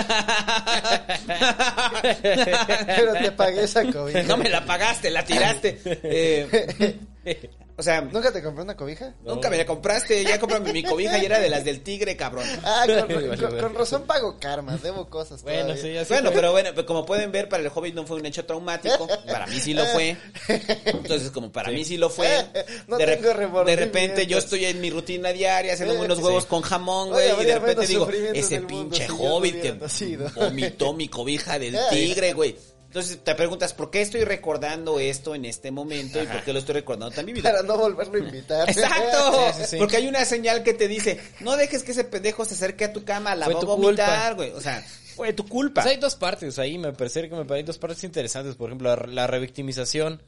Pero 2.23 3.13
te 3.21 3.31
pagué 3.33 3.63
esa 3.63 3.83
cobija. 3.91 4.23
no 4.23 4.37
me 4.37 4.47
la 4.47 4.63
pagaste, 4.63 5.09
la 5.09 5.25
tiraste. 5.25 5.81
Eh, 5.83 6.97
o 7.77 7.83
sea, 7.83 8.01
¿Nunca 8.01 8.31
te 8.31 8.41
compré 8.43 8.63
una 8.63 8.75
cobija? 8.75 9.13
nunca 9.23 9.49
me 9.49 9.57
la 9.57 9.65
compraste, 9.65 10.23
ya 10.23 10.39
cómprame 10.39 10.73
mi 10.73 10.83
cobija 10.83 11.17
y 11.19 11.25
era 11.25 11.39
de 11.39 11.49
las 11.49 11.63
del 11.63 11.81
tigre, 11.81 12.15
cabrón. 12.17 12.45
Ah, 12.63 12.85
con, 13.59 13.73
razón 13.75 14.03
pago 14.03 14.37
karma, 14.39 14.77
debo 14.77 15.09
cosas 15.09 15.41
Bueno, 15.43 15.61
todavía. 15.73 15.81
sí, 15.81 15.97
así 15.97 16.13
Bueno, 16.13 16.29
fue. 16.31 16.35
pero 16.41 16.51
bueno, 16.51 16.69
pues 16.73 16.85
como 16.85 17.05
pueden 17.05 17.31
ver, 17.31 17.47
para 17.49 17.63
el 17.63 17.71
Hobbit 17.73 17.93
no 17.95 18.05
fue 18.05 18.17
un 18.17 18.25
hecho 18.25 18.45
traumático. 18.45 19.07
Para 19.27 19.45
mí 19.47 19.59
sí 19.59 19.73
lo 19.73 19.85
fue. 19.87 20.17
Entonces, 20.85 21.31
como 21.31 21.51
para 21.51 21.71
mí 21.71 21.83
sí 21.85 21.97
lo 21.97 22.09
fue. 22.09 22.27
No 22.87 22.97
de, 22.97 23.05
tengo 23.17 23.63
de 23.63 23.75
repente 23.75 24.25
yo 24.27 24.37
estoy 24.37 24.65
en 24.65 24.81
mi 24.81 24.89
rutina 24.89 25.31
diaria 25.31 25.73
haciendo 25.73 25.99
unos 25.99 26.17
Sí. 26.17 26.23
huevos 26.23 26.45
con 26.45 26.61
jamón, 26.61 27.09
güey. 27.09 27.29
Y 27.41 27.45
de 27.45 27.59
repente 27.59 27.87
digo, 27.87 28.09
ese 28.33 28.61
pinche 28.61 29.07
Hobbit 29.09 29.61
que 29.61 29.71
vomitó 30.35 30.93
mi 30.93 31.07
cobija 31.07 31.57
del 31.59 31.77
tigre, 31.89 32.33
güey. 32.33 32.55
Entonces 32.91 33.19
te 33.23 33.35
preguntas, 33.35 33.73
¿por 33.73 33.89
qué 33.89 34.01
estoy 34.01 34.25
recordando 34.25 34.99
esto 34.99 35.33
en 35.33 35.45
este 35.45 35.71
momento 35.71 36.21
y 36.21 36.27
por 36.27 36.43
qué 36.43 36.51
lo 36.51 36.59
estoy 36.59 36.73
recordando 36.75 37.15
tan 37.15 37.25
vivido? 37.25 37.43
Para 37.49 37.63
no 37.63 37.77
volverlo 37.77 38.15
a 38.15 38.19
invitar. 38.19 38.69
Exacto, 38.69 39.51
Sí, 39.55 39.61
sí, 39.61 39.67
sí. 39.69 39.77
porque 39.77 39.95
hay 39.95 40.07
una 40.09 40.25
señal 40.25 40.61
que 40.61 40.73
te 40.73 40.89
dice, 40.89 41.17
no 41.39 41.55
dejes 41.55 41.83
que 41.83 41.93
ese 41.93 42.03
pendejo 42.03 42.43
se 42.43 42.53
acerque 42.55 42.83
a 42.83 42.91
tu 42.91 43.05
cama, 43.05 43.33
la 43.33 43.45
Fue 43.45 43.53
va 43.53 43.61
a 43.61 43.63
vomitar, 43.63 44.35
güey. 44.35 44.51
O 44.51 44.59
sea, 44.59 44.85
fue 45.15 45.31
tu 45.31 45.47
culpa. 45.47 45.83
Pues 45.83 45.93
hay 45.95 46.01
dos 46.01 46.15
partes 46.15 46.59
ahí, 46.59 46.77
me 46.77 46.91
parece 46.91 47.29
que 47.29 47.33
me 47.35 47.45
parecen 47.45 47.65
dos 47.67 47.77
partes 47.77 48.03
interesantes. 48.03 48.55
Por 48.55 48.69
ejemplo, 48.69 48.93
la, 48.93 49.05
la 49.07 49.25
revictimización 49.27 50.21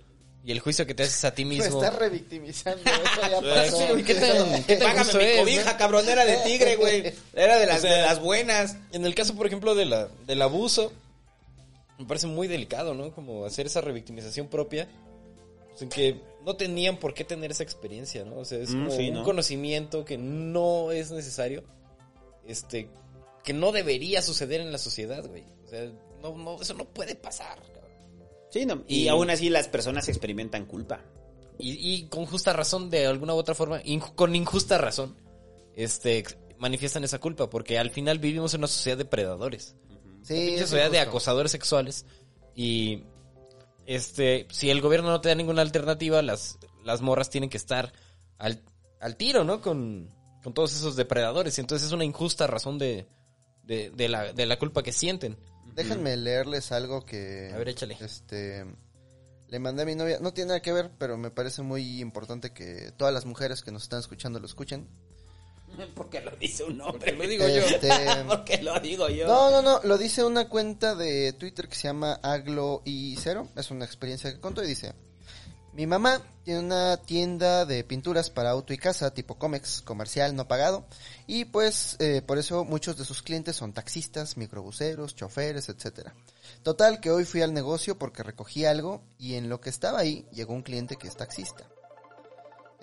y 0.46 0.52
el 0.54 0.62
juicio 0.62 0.86
que 0.88 0.94
te 0.94 1.04
haces 1.04 1.24
a 1.26 1.34
ti 1.34 1.44
Me 1.44 1.56
mismo. 1.56 1.84
estás 1.84 2.00
revictimizando. 2.00 2.80
Eso 2.82 3.22
ya 3.30 3.42
pasó. 3.56 3.96
¿Qué 4.06 4.16
tan- 4.16 4.64
qué 4.64 4.76
tan 4.78 4.96
Págame 4.96 5.14
mi 5.20 5.24
es, 5.32 5.40
cobija, 5.40 5.72
no? 5.74 5.78
cabrón, 5.78 6.08
era 6.08 6.24
de 6.26 6.38
tigre, 6.38 6.78
güey. 6.78 7.14
Era 7.34 7.60
de 7.60 7.66
las, 7.66 7.80
O 7.80 7.82
sea, 7.82 7.94
de 7.94 8.02
las 8.04 8.20
buenas. 8.22 8.78
En 8.94 9.06
el 9.06 9.16
caso, 9.16 9.36
por 9.36 9.48
ejemplo, 9.48 9.76
de 9.76 9.84
la, 9.86 10.08
del 10.28 10.42
abuso, 10.42 10.94
me 12.00 12.06
parece 12.06 12.28
muy 12.28 12.48
delicado, 12.48 12.94
¿no? 12.94 13.14
Como 13.14 13.46
hacer 13.46 13.66
esa 13.66 13.82
revictimización 13.82 14.48
propia, 14.48 14.88
pues, 15.70 15.82
en 15.84 15.90
que 15.90 16.22
no 16.46 16.56
tenían 16.56 16.98
por 16.98 17.14
qué 17.14 17.24
tener 17.24 17.52
esa 17.52 17.64
experiencia, 17.64 18.26
¿no? 18.26 18.38
O 18.40 18.46
sea, 18.46 18.60
es 18.60 18.72
Mm, 18.74 18.80
como 18.86 18.92
sí, 18.92 19.08
un 19.10 19.14
¿no? 19.16 19.24
conocimiento 19.24 20.04
que 20.06 20.18
no 20.18 20.92
es 20.92 21.12
necesario, 21.12 21.64
este, 22.46 22.90
que 23.44 23.54
no 23.54 23.72
debería 23.72 24.22
suceder 24.22 24.62
en 24.62 24.72
la 24.72 24.78
sociedad, 24.78 25.26
güey. 25.28 25.44
O 25.66 25.68
sea, 25.68 25.92
no, 26.22 26.36
no, 26.38 26.62
eso 26.62 26.74
no 26.74 26.86
puede 26.86 27.16
pasar, 27.16 27.58
cabrón. 27.74 27.92
Sí, 28.50 28.66
no. 28.66 28.84
Y, 28.88 29.04
Y- 29.04 29.08
aún 29.08 29.30
así 29.30 29.50
las 29.50 29.68
personas 29.68 30.08
experimentan 30.10 30.66
culpa. 30.66 31.02
Y, 31.60 31.74
y 31.94 32.08
con 32.08 32.26
justa 32.26 32.52
razón, 32.54 32.90
de 32.90 33.06
alguna 33.06 33.34
u 33.36 33.38
otra 33.38 33.54
forma, 33.56 33.82
inju- 33.84 34.16
con 34.16 34.36
injusta 34.36 34.78
razón, 34.78 35.16
este, 35.76 36.24
manifiestan 36.58 37.04
esa 37.04 37.20
culpa, 37.20 37.50
porque 37.50 37.78
al 37.78 37.90
final 37.92 38.20
vivimos 38.20 38.54
en 38.54 38.62
una 38.62 38.68
sociedad 38.68 38.98
de 38.98 39.06
predadores. 39.06 39.76
Sí, 40.24 40.58
sociedad 40.60 40.90
de 40.90 41.00
acosadores 41.00 41.52
sexuales 41.52 42.06
y 42.56 43.04
este 43.86 44.48
si 44.50 44.70
el 44.70 44.82
gobierno 44.82 45.10
no 45.10 45.22
te 45.22 45.30
da 45.30 45.36
ninguna 45.36 45.62
alternativa 45.62 46.22
las 46.22 46.58
las 46.84 47.02
morras 47.02 47.30
tienen 47.30 47.50
que 47.50 47.58
estar 47.58 47.92
al, 48.38 48.62
al 49.02 49.18
tiro 49.18 49.44
no 49.44 49.62
con, 49.62 50.10
con 50.42 50.54
todos 50.54 50.74
esos 50.74 50.96
depredadores 50.96 51.60
entonces 51.60 51.88
es 51.88 51.94
una 51.94 52.06
injusta 52.06 52.48
razón 52.48 52.78
de, 52.78 53.08
de, 53.64 53.90
de 53.90 54.08
la, 54.08 54.32
de 54.32 54.46
la 54.46 54.58
culpa 54.58 54.84
que 54.84 54.94
sienten 54.94 55.38
Déjenme 55.76 56.16
leerles 56.18 56.72
algo 56.72 57.06
que. 57.06 57.52
A 57.54 57.58
ver, 57.58 57.70
échale. 57.70 57.98
Este. 58.00 58.66
Le 59.48 59.60
mandé 59.60 59.84
a 59.84 59.86
mi 59.86 59.96
novia. 59.96 60.20
No 60.20 60.34
tiene 60.34 60.50
nada 60.50 60.62
que 60.62 60.72
ver, 60.72 60.92
pero 60.98 61.18
me 61.18 61.32
parece 61.32 61.62
muy 61.62 62.02
importante 62.02 62.52
que 62.52 62.92
todas 62.98 63.14
las 63.14 63.26
mujeres 63.26 63.62
que 63.62 63.72
nos 63.72 63.84
están 63.84 64.00
escuchando 64.00 64.40
lo 64.40 64.46
escuchen. 64.46 64.88
Porque 65.96 66.22
lo 66.22 66.32
dice 66.32 66.64
un 66.64 66.80
hombre. 66.82 67.14
lo 67.14 67.28
digo 67.28 67.48
yo 67.48 67.62
Este, 67.62 67.90
Porque 68.28 68.62
lo 68.62 68.80
digo 68.80 69.10
yo. 69.10 69.28
No, 69.28 69.52
no, 69.52 69.62
no, 69.62 69.80
lo 69.84 69.98
dice 69.98 70.24
una 70.24 70.50
cuenta 70.50 70.96
de 70.96 71.34
Twitter 71.34 71.68
que 71.68 71.76
se 71.76 71.88
llama 71.88 72.14
Aglo 72.22 72.82
y 72.86 73.16
Cero. 73.18 73.48
Es 73.56 73.72
una 73.72 73.86
experiencia 73.86 74.32
que 74.32 74.40
contó 74.40 74.64
y 74.64 74.68
dice: 74.68 74.94
Mi 75.74 75.88
mamá 75.88 76.22
tiene 76.44 76.60
una 76.60 76.98
tienda 76.98 77.66
de 77.66 77.84
pinturas 77.84 78.30
para 78.30 78.52
auto 78.52 78.74
y 78.74 78.78
casa, 78.78 79.14
tipo 79.14 79.38
Comex, 79.38 79.82
comercial, 79.82 80.36
no 80.36 80.48
pagado. 80.48 80.86
Y 81.28 81.46
pues 81.46 81.96
eh, 82.00 82.22
por 82.22 82.38
eso 82.38 82.66
muchos 82.66 82.98
de 82.98 83.06
sus 83.06 83.22
clientes 83.22 83.56
son 83.56 83.74
taxistas, 83.74 84.38
microbuseros, 84.38 85.16
choferes, 85.16 85.70
etcétera. 85.70 86.14
Total 86.64 87.00
que 87.00 87.12
hoy 87.12 87.26
fui 87.26 87.42
al 87.42 87.54
negocio 87.54 87.98
porque 87.98 88.24
recogí 88.24 88.66
algo 88.66 89.04
y 89.18 89.36
en 89.36 89.50
lo 89.50 89.62
que 89.62 89.70
estaba 89.70 90.00
ahí 90.00 90.26
llegó 90.32 90.54
un 90.54 90.64
cliente 90.64 90.98
que 90.98 91.08
es 91.08 91.16
taxista. 91.16 91.66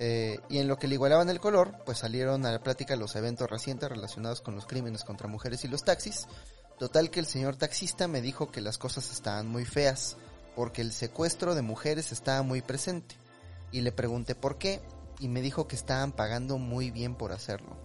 Eh, 0.03 0.41
y 0.49 0.59
en 0.59 0.67
lo 0.67 0.79
que 0.79 0.89
le 0.89 0.95
igualaban 0.95 1.29
el 1.29 1.41
color, 1.41 1.75
pues 1.85 1.99
salieron 1.99 2.47
a 2.47 2.53
la 2.53 2.63
plática 2.63 2.97
los 2.97 3.15
eventos 3.17 3.51
recientes 3.51 3.91
relacionados 3.91 4.41
con 4.41 4.55
los 4.55 4.65
crímenes 4.65 5.05
contra 5.05 5.29
mujeres 5.29 5.63
y 5.65 5.69
los 5.69 5.85
taxis. 5.85 6.27
Total 6.79 7.11
que 7.11 7.21
el 7.21 7.27
señor 7.27 7.57
taxista 7.57 8.09
me 8.09 8.23
dijo 8.23 8.51
que 8.51 8.63
las 8.63 8.79
cosas 8.79 9.13
estaban 9.13 9.47
muy 9.47 9.67
feas, 9.67 10.17
porque 10.57 10.81
el 10.81 10.93
secuestro 10.93 11.55
de 11.55 11.61
mujeres 11.61 12.13
estaba 12.13 12.43
muy 12.43 12.63
presente. 12.63 13.15
Y 13.73 13.83
le 13.83 13.93
pregunté 13.93 14.35
por 14.35 14.57
qué, 14.57 14.81
y 15.19 15.29
me 15.29 15.43
dijo 15.43 15.69
que 15.69 15.77
estaban 15.77 16.13
pagando 16.13 16.57
muy 16.57 16.91
bien 16.91 17.15
por 17.15 17.33
hacerlo. 17.33 17.77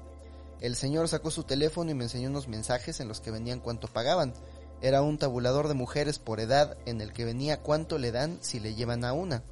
El 0.61 0.77
señor 0.77 1.09
sacó 1.09 1.31
su 1.31 1.43
teléfono 1.43 1.91
y 1.91 1.95
me 1.95 2.05
enseñó 2.05 2.29
unos 2.29 2.47
mensajes 2.47 3.01
en 3.01 3.09
los 3.09 3.19
que 3.19 3.31
venían 3.31 3.59
cuánto 3.59 3.89
pagaban. 3.89 4.33
Era 4.81 5.01
un 5.01 5.17
tabulador 5.17 5.67
de 5.67 5.73
mujeres 5.73 6.17
por 6.17 6.39
edad 6.39 6.77
en 6.85 7.01
el 7.01 7.11
que 7.11 7.25
venía 7.25 7.61
cuánto 7.61 7.97
le 7.97 8.13
dan 8.13 8.37
si 8.39 8.61
le 8.61 8.73
llevan 8.73 9.03
a 9.03 9.11
una. 9.11 9.43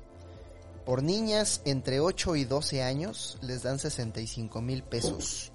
Por 0.86 1.02
niñas 1.02 1.62
entre 1.64 2.02
8 2.02 2.36
y 2.36 2.44
12 2.44 2.84
años 2.84 3.38
les 3.42 3.64
dan 3.64 3.80
65 3.80 4.62
mil 4.62 4.84
pesos. 4.84 5.54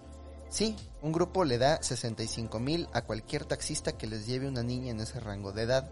Sí, 0.49 0.75
un 1.03 1.13
grupo 1.13 1.45
le 1.45 1.59
da 1.59 1.83
65 1.83 2.59
mil 2.59 2.89
a 2.95 3.03
cualquier 3.03 3.45
taxista 3.45 3.93
que 3.93 4.07
les 4.07 4.27
lleve 4.27 4.49
una 4.49 4.63
niña 4.63 4.91
en 4.91 5.01
ese 5.01 5.21
rango 5.21 5.53
de 5.53 5.63
edad. 5.63 5.91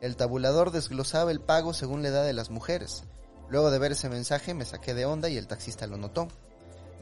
El 0.00 0.14
tabulador 0.14 0.70
desglosaba 0.70 1.32
el 1.32 1.40
pago 1.40 1.74
según 1.74 2.02
la 2.02 2.10
edad 2.10 2.24
de 2.24 2.32
las 2.32 2.50
mujeres. 2.50 3.02
Luego 3.48 3.72
de 3.72 3.80
ver 3.80 3.92
ese 3.92 4.08
mensaje 4.08 4.54
me 4.54 4.64
saqué 4.64 4.94
de 4.94 5.06
onda 5.06 5.28
y 5.28 5.36
el 5.36 5.48
taxista 5.48 5.88
lo 5.88 5.96
notó. 5.96 6.28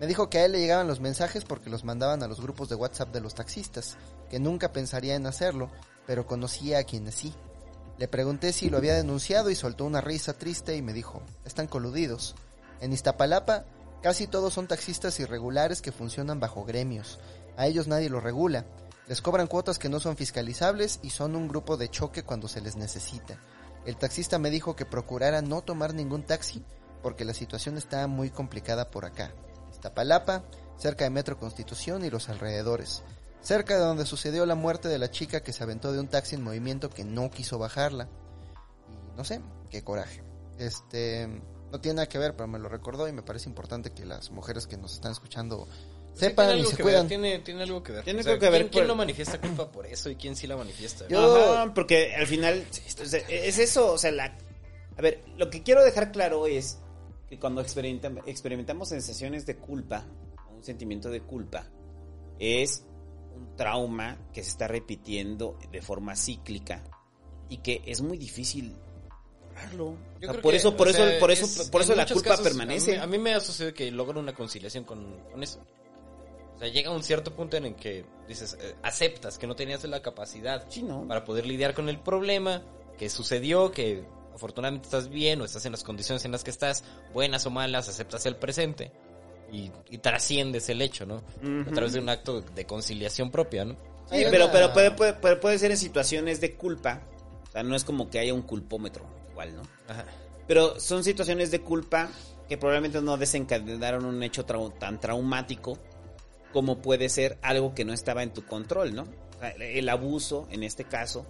Me 0.00 0.06
dijo 0.06 0.30
que 0.30 0.38
a 0.38 0.46
él 0.46 0.52
le 0.52 0.60
llegaban 0.60 0.88
los 0.88 1.00
mensajes 1.00 1.44
porque 1.44 1.68
los 1.68 1.84
mandaban 1.84 2.22
a 2.22 2.28
los 2.28 2.40
grupos 2.40 2.70
de 2.70 2.74
WhatsApp 2.74 3.12
de 3.12 3.20
los 3.20 3.34
taxistas, 3.34 3.98
que 4.30 4.38
nunca 4.38 4.72
pensaría 4.72 5.14
en 5.14 5.26
hacerlo, 5.26 5.70
pero 6.06 6.26
conocía 6.26 6.78
a 6.78 6.84
quienes 6.84 7.16
sí. 7.16 7.34
Le 7.98 8.08
pregunté 8.08 8.52
si 8.52 8.68
lo 8.68 8.76
había 8.76 8.94
denunciado 8.94 9.48
y 9.48 9.54
soltó 9.54 9.86
una 9.86 10.02
risa 10.02 10.34
triste 10.34 10.76
y 10.76 10.82
me 10.82 10.92
dijo, 10.92 11.22
están 11.46 11.66
coludidos. 11.66 12.34
En 12.80 12.92
Iztapalapa 12.92 13.64
casi 14.02 14.26
todos 14.26 14.52
son 14.52 14.68
taxistas 14.68 15.18
irregulares 15.18 15.80
que 15.80 15.92
funcionan 15.92 16.38
bajo 16.38 16.64
gremios. 16.64 17.18
A 17.56 17.66
ellos 17.66 17.88
nadie 17.88 18.10
los 18.10 18.22
regula. 18.22 18.66
Les 19.08 19.22
cobran 19.22 19.46
cuotas 19.46 19.78
que 19.78 19.88
no 19.88 19.98
son 19.98 20.16
fiscalizables 20.16 21.00
y 21.02 21.10
son 21.10 21.36
un 21.36 21.48
grupo 21.48 21.78
de 21.78 21.88
choque 21.88 22.22
cuando 22.22 22.48
se 22.48 22.60
les 22.60 22.76
necesita. 22.76 23.38
El 23.86 23.96
taxista 23.96 24.38
me 24.38 24.50
dijo 24.50 24.76
que 24.76 24.84
procurara 24.84 25.40
no 25.40 25.62
tomar 25.62 25.94
ningún 25.94 26.22
taxi 26.22 26.62
porque 27.02 27.24
la 27.24 27.32
situación 27.32 27.78
está 27.78 28.06
muy 28.08 28.30
complicada 28.30 28.90
por 28.90 29.06
acá. 29.06 29.32
Iztapalapa, 29.70 30.44
cerca 30.76 31.04
de 31.04 31.10
Metro 31.10 31.38
Constitución 31.38 32.04
y 32.04 32.10
los 32.10 32.28
alrededores 32.28 33.04
cerca 33.40 33.74
de 33.74 33.80
donde 33.80 34.06
sucedió 34.06 34.44
la 34.46 34.54
muerte 34.54 34.88
de 34.88 34.98
la 34.98 35.10
chica 35.10 35.42
que 35.42 35.52
se 35.52 35.62
aventó 35.62 35.92
de 35.92 36.00
un 36.00 36.08
taxi 36.08 36.34
en 36.34 36.42
movimiento 36.42 36.90
que 36.90 37.04
no 37.04 37.30
quiso 37.30 37.58
bajarla. 37.58 38.08
Y 38.90 39.16
no 39.16 39.24
sé, 39.24 39.40
qué 39.70 39.82
coraje. 39.82 40.22
Este, 40.58 41.28
no 41.70 41.80
tiene 41.80 41.96
nada 41.96 42.08
que 42.08 42.18
ver, 42.18 42.34
pero 42.34 42.48
me 42.48 42.58
lo 42.58 42.68
recordó 42.68 43.08
y 43.08 43.12
me 43.12 43.22
parece 43.22 43.48
importante 43.48 43.90
que 43.92 44.04
las 44.04 44.30
mujeres 44.30 44.66
que 44.66 44.76
nos 44.76 44.94
están 44.94 45.12
escuchando 45.12 45.68
sepan 46.14 46.58
y 46.58 46.64
se 46.64 46.82
cuidan. 46.82 47.06
tiene, 47.08 47.38
tiene 47.40 47.62
algo 47.64 47.82
que 47.82 47.92
ver. 47.92 48.04
Tiene 48.04 48.20
O 48.20 48.22
sea, 48.22 48.32
algo 48.32 48.40
que 48.40 48.50
ver 48.50 48.60
¿quién, 48.62 48.70
quién 48.72 48.84
por- 48.84 48.88
no 48.88 48.96
manifiesta 48.96 49.40
culpa 49.40 49.70
por 49.70 49.86
eso 49.86 50.08
y 50.10 50.16
quién 50.16 50.34
sí 50.34 50.46
la 50.46 50.56
manifiesta? 50.56 51.06
Yo- 51.08 51.52
Ajá, 51.52 51.74
porque 51.74 52.14
al 52.14 52.26
final 52.26 52.64
o 53.02 53.04
sea, 53.06 53.20
es 53.28 53.58
eso, 53.58 53.92
o 53.92 53.98
sea, 53.98 54.10
la... 54.12 54.36
A 54.96 55.02
ver, 55.02 55.22
lo 55.36 55.50
que 55.50 55.62
quiero 55.62 55.84
dejar 55.84 56.10
claro 56.10 56.46
es 56.46 56.78
que 57.28 57.38
cuando 57.38 57.62
experimentam- 57.62 58.22
experimentamos 58.24 58.88
sensaciones 58.88 59.44
de 59.44 59.56
culpa, 59.56 60.04
un 60.56 60.64
sentimiento 60.64 61.10
de 61.10 61.20
culpa, 61.20 61.66
es 62.38 62.84
un 63.36 63.56
trauma 63.56 64.18
que 64.32 64.42
se 64.42 64.50
está 64.50 64.66
repitiendo 64.68 65.58
de 65.70 65.82
forma 65.82 66.16
cíclica 66.16 66.82
y 67.48 67.58
que 67.58 67.82
es 67.86 68.00
muy 68.00 68.18
difícil 68.18 68.74
borrarlo. 69.48 69.86
O 69.88 69.96
sea, 70.20 70.40
por 70.40 70.54
eso, 70.54 70.76
por 70.76 70.88
eso, 70.88 71.02
por 71.20 71.30
eso, 71.30 71.44
es- 71.44 71.70
por 71.70 71.80
eso 71.82 71.94
la 71.94 72.06
culpa 72.06 72.30
casos, 72.30 72.44
permanece. 72.46 72.92
A 72.98 72.98
mí, 72.98 73.02
a 73.04 73.06
mí 73.06 73.18
me 73.18 73.34
ha 73.34 73.40
sucedido 73.40 73.74
que 73.74 73.90
logro 73.90 74.18
una 74.20 74.34
conciliación 74.34 74.84
con, 74.84 75.20
con 75.30 75.42
eso. 75.42 75.60
O 76.54 76.58
sea, 76.58 76.68
llega 76.68 76.90
un 76.90 77.02
cierto 77.02 77.34
punto 77.34 77.56
en 77.58 77.66
el 77.66 77.74
que 77.76 78.04
dices, 78.26 78.56
eh, 78.60 78.74
aceptas 78.82 79.36
que 79.38 79.46
no 79.46 79.54
tenías 79.54 79.84
la 79.84 80.00
capacidad 80.00 80.64
Sí, 80.70 80.82
¿no? 80.82 81.06
para 81.06 81.22
poder 81.24 81.44
lidiar 81.46 81.74
con 81.74 81.88
el 81.90 81.98
problema 82.00 82.62
que 82.98 83.10
sucedió, 83.10 83.70
que 83.70 84.04
afortunadamente 84.34 84.86
estás 84.86 85.08
bien 85.10 85.40
o 85.40 85.44
estás 85.44 85.66
en 85.66 85.72
las 85.72 85.84
condiciones 85.84 86.24
en 86.24 86.32
las 86.32 86.44
que 86.44 86.50
estás, 86.50 86.82
buenas 87.12 87.44
o 87.46 87.50
malas, 87.50 87.88
aceptas 87.90 88.24
el 88.26 88.36
presente 88.36 88.90
y, 89.52 89.70
y 89.90 89.98
trasciendes 89.98 90.68
el 90.68 90.82
hecho, 90.82 91.06
¿no? 91.06 91.22
A 91.66 91.70
través 91.72 91.92
de 91.92 92.00
un 92.00 92.08
acto 92.08 92.40
de 92.40 92.64
conciliación 92.66 93.30
propia, 93.30 93.64
¿no? 93.64 93.74
Sí, 94.10 94.16
Hay 94.16 94.26
pero, 94.30 94.44
una- 94.44 94.52
pero 94.52 94.72
puede, 94.72 94.90
puede, 94.92 95.12
puede- 95.14 95.36
puede 95.36 95.58
ser 95.58 95.70
en 95.70 95.76
situaciones 95.76 96.40
de 96.40 96.54
culpa. 96.54 97.02
O 97.48 97.52
sea, 97.52 97.62
no 97.62 97.74
es 97.74 97.84
como 97.84 98.08
que 98.10 98.18
haya 98.18 98.34
un 98.34 98.42
culpómetro, 98.42 99.04
igual, 99.30 99.56
¿no? 99.56 99.62
Ajá. 99.88 100.04
Pero 100.46 100.78
son 100.78 101.02
situaciones 101.04 101.50
de 101.50 101.60
culpa 101.60 102.08
que 102.48 102.56
probablemente 102.56 103.00
no 103.00 103.16
desencadenaron 103.16 104.04
un 104.04 104.22
hecho 104.22 104.46
trau- 104.46 104.76
tan 104.78 105.00
traumático 105.00 105.78
como 106.52 106.80
puede 106.80 107.08
ser 107.08 107.38
algo 107.42 107.74
que 107.74 107.84
no 107.84 107.92
estaba 107.92 108.22
en 108.22 108.32
tu 108.32 108.44
control, 108.46 108.94
¿no? 108.94 109.02
O 109.02 109.40
sea, 109.40 109.50
el 109.50 109.88
abuso, 109.88 110.46
en 110.50 110.62
este 110.62 110.84
caso, 110.84 111.26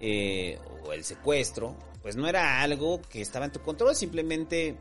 eh, 0.00 0.58
o 0.84 0.92
el 0.92 1.04
secuestro, 1.04 1.76
pues 2.02 2.16
no 2.16 2.28
era 2.28 2.60
algo 2.62 3.00
que 3.02 3.20
estaba 3.20 3.44
en 3.44 3.52
tu 3.52 3.60
control, 3.60 3.94
simplemente 3.94 4.76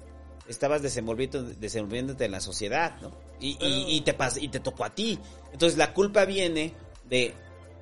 estabas 0.47 0.81
desenvolviendo, 0.81 1.43
desenvolviéndote 1.43 2.25
en 2.25 2.31
la 2.31 2.39
sociedad, 2.41 2.99
¿no? 3.01 3.11
Y, 3.39 3.57
y- 3.59 3.85
y 3.97 4.01
te 4.01 4.17
pas- 4.17 4.41
y 4.41 4.47
te 4.49 4.59
tocó 4.59 4.83
a 4.85 4.93
ti. 4.95 5.19
Entonces 5.51 5.77
la 5.77 5.93
culpa 5.93 6.25
viene 6.25 6.73
de, 7.09 7.33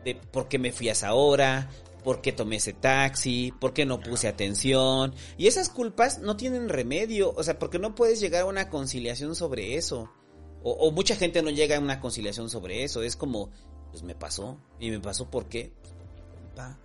de 0.04 0.16
por 0.16 0.48
qué 0.48 0.60
me 0.60 0.72
fui 0.72 0.90
a 0.90 0.94
esa 0.94 1.14
hora, 1.14 1.70
por 2.04 2.22
qué 2.22 2.32
tomé 2.32 2.58
ese 2.58 2.74
taxi, 2.74 3.52
por 3.60 3.74
qué 3.74 3.86
no 3.86 4.00
puse 4.00 4.28
atención. 4.28 5.14
Y 5.38 5.48
esas 5.48 5.70
culpas 5.70 6.20
no 6.20 6.36
tienen 6.38 6.70
remedio, 6.70 7.34
o 7.36 7.44
sea, 7.44 7.58
porque 7.58 7.80
no 7.80 7.96
puedes 7.96 8.20
llegar 8.20 8.44
a 8.44 8.46
una 8.46 8.70
conciliación 8.70 9.36
sobre 9.36 9.76
eso. 9.76 10.12
O, 10.64 10.72
o 10.72 10.92
mucha 10.92 11.16
gente 11.16 11.42
no 11.42 11.50
llega 11.52 11.78
a 11.78 11.80
una 11.80 12.00
conciliación 12.00 12.50
sobre 12.50 12.84
eso. 12.84 13.02
Es 13.04 13.16
como, 13.16 13.50
pues 13.92 14.04
me 14.04 14.16
pasó. 14.16 14.58
¿Y 14.80 14.90
me 14.92 15.00
pasó 15.00 15.30
por 15.30 15.48
qué? 15.48 15.72
Pues 15.82 15.94
por 15.94 16.14
mi 16.14 16.22
culpa. 16.40 16.80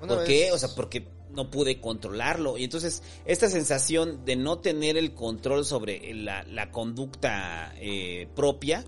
Una 0.00 0.08
¿Por 0.08 0.18
vez- 0.18 0.26
qué? 0.28 0.52
O 0.52 0.58
sea, 0.58 0.68
porque 0.76 1.06
no 1.34 1.50
pude 1.50 1.80
controlarlo. 1.80 2.58
Y 2.58 2.64
entonces, 2.64 3.02
esta 3.24 3.48
sensación 3.48 4.24
de 4.24 4.36
no 4.36 4.58
tener 4.58 4.96
el 4.96 5.14
control 5.14 5.64
sobre 5.64 6.14
la, 6.14 6.42
la 6.44 6.70
conducta 6.70 7.74
eh, 7.76 8.28
propia 8.34 8.84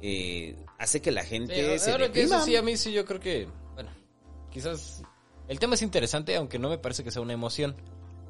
eh, 0.00 0.56
hace 0.78 1.00
que 1.00 1.12
la 1.12 1.24
gente 1.24 1.78
Sí, 1.78 1.84
se 1.84 2.10
que 2.10 2.22
eso 2.22 2.40
sí, 2.42 2.56
a 2.56 2.62
mí 2.62 2.76
sí 2.76 2.92
yo 2.92 3.04
creo 3.04 3.20
que, 3.20 3.46
bueno, 3.74 3.90
quizás 4.50 5.02
el 5.48 5.58
tema 5.58 5.74
es 5.74 5.82
interesante, 5.82 6.34
aunque 6.36 6.58
no 6.58 6.68
me 6.68 6.78
parece 6.78 7.04
que 7.04 7.10
sea 7.10 7.22
una 7.22 7.34
emoción. 7.34 7.76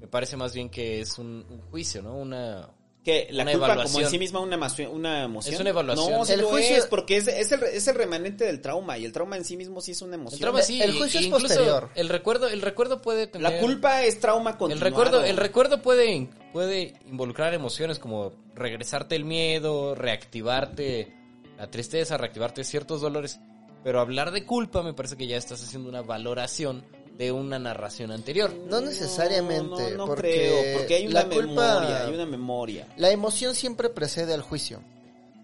Me 0.00 0.08
parece 0.08 0.36
más 0.36 0.52
bien 0.52 0.68
que 0.68 1.00
es 1.00 1.18
un, 1.18 1.46
un 1.48 1.60
juicio, 1.70 2.02
¿no? 2.02 2.16
Una... 2.16 2.68
Que 3.04 3.26
la 3.32 3.42
Una 3.42 3.52
culpa 3.52 3.82
como 3.82 3.98
en 4.00 4.08
sí 4.08 4.16
misma 4.16 4.38
una, 4.38 4.54
emoción- 4.54 4.92
una 4.92 5.24
emoción. 5.24 5.54
Es 5.54 5.60
una 5.60 5.70
evaluación. 5.70 6.12
No, 6.12 6.24
sí 6.24 6.34
El 6.34 6.40
lo 6.42 6.48
juicio- 6.50 6.76
es, 6.76 6.86
porque 6.86 7.16
es, 7.16 7.26
es, 7.26 7.50
el, 7.50 7.62
es 7.64 7.88
el 7.88 7.96
remanente 7.96 8.44
del 8.44 8.60
trauma. 8.60 8.96
Y 8.96 9.04
el 9.04 9.10
trauma 9.12 9.36
en 9.36 9.44
sí 9.44 9.56
mismo 9.56 9.80
sí 9.80 9.90
es 9.90 10.02
una 10.02 10.14
emoción. 10.14 10.36
El 10.38 10.40
trauma 10.40 10.62
sí, 10.62 10.80
El 10.80 10.96
juicio 10.96 11.18
es 11.18 11.26
posterior. 11.26 11.90
El 11.96 12.08
recuerdo, 12.08 12.46
el 12.48 12.62
recuerdo 12.62 13.02
puede 13.02 13.26
tener... 13.26 13.50
La 13.50 13.58
culpa 13.58 14.04
es 14.04 14.20
trauma 14.20 14.50
El 14.52 14.56
continuado. 14.56 14.88
recuerdo, 15.04 15.24
el 15.24 15.36
recuerdo 15.36 15.82
puede, 15.82 16.28
puede 16.52 16.94
involucrar 17.10 17.54
emociones 17.54 17.98
como 17.98 18.34
regresarte 18.54 19.16
el 19.16 19.24
miedo, 19.24 19.96
reactivarte 19.96 21.12
la 21.58 21.68
tristeza, 21.70 22.16
reactivarte 22.18 22.62
ciertos 22.62 23.00
dolores. 23.00 23.40
Pero 23.82 24.00
hablar 24.00 24.30
de 24.30 24.46
culpa 24.46 24.82
me 24.84 24.94
parece 24.94 25.16
que 25.16 25.26
ya 25.26 25.36
estás 25.36 25.60
haciendo 25.62 25.88
una 25.88 26.02
valoración 26.02 26.84
de 27.24 27.32
una 27.32 27.58
narración 27.58 28.10
anterior. 28.10 28.52
No 28.68 28.80
necesariamente, 28.80 29.64
No, 29.68 29.90
no, 29.90 29.96
no 29.98 30.06
porque 30.06 30.32
creo, 30.32 30.78
porque 30.78 30.94
hay 30.96 31.06
una 31.06 31.22
la 31.22 31.28
culpa- 31.28 31.74
memoria, 31.80 32.04
hay 32.06 32.14
una 32.14 32.26
memoria. 32.26 32.86
La 32.96 33.10
emoción 33.10 33.54
siempre 33.54 33.88
precede 33.88 34.34
al 34.34 34.42
juicio. 34.42 34.82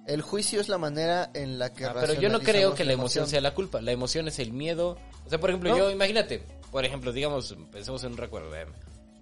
El 0.06 0.22
juicio 0.22 0.60
es 0.60 0.68
la 0.68 0.78
manera 0.78 1.30
en 1.34 1.58
la 1.58 1.72
que 1.72 1.84
Ah, 1.84 1.94
pero 2.00 2.14
yo 2.14 2.30
no 2.30 2.40
creo 2.40 2.74
que 2.74 2.84
la 2.84 2.94
emoción 2.94 3.26
sea 3.28 3.40
la 3.42 3.54
culpa. 3.54 3.80
La 3.82 3.92
emoción 3.92 4.26
es 4.26 4.38
el 4.38 4.52
miedo. 4.52 4.96
O 5.26 5.28
sea, 5.28 5.38
por 5.38 5.50
ejemplo, 5.50 5.70
¿No? 5.70 5.76
yo, 5.78 5.90
imagínate, 5.90 6.42
por 6.70 6.84
ejemplo, 6.84 7.12
digamos, 7.12 7.54
pensemos 7.70 8.02
en 8.04 8.12
un 8.12 8.16
recuerdo. 8.18 8.54
eh, 8.56 8.66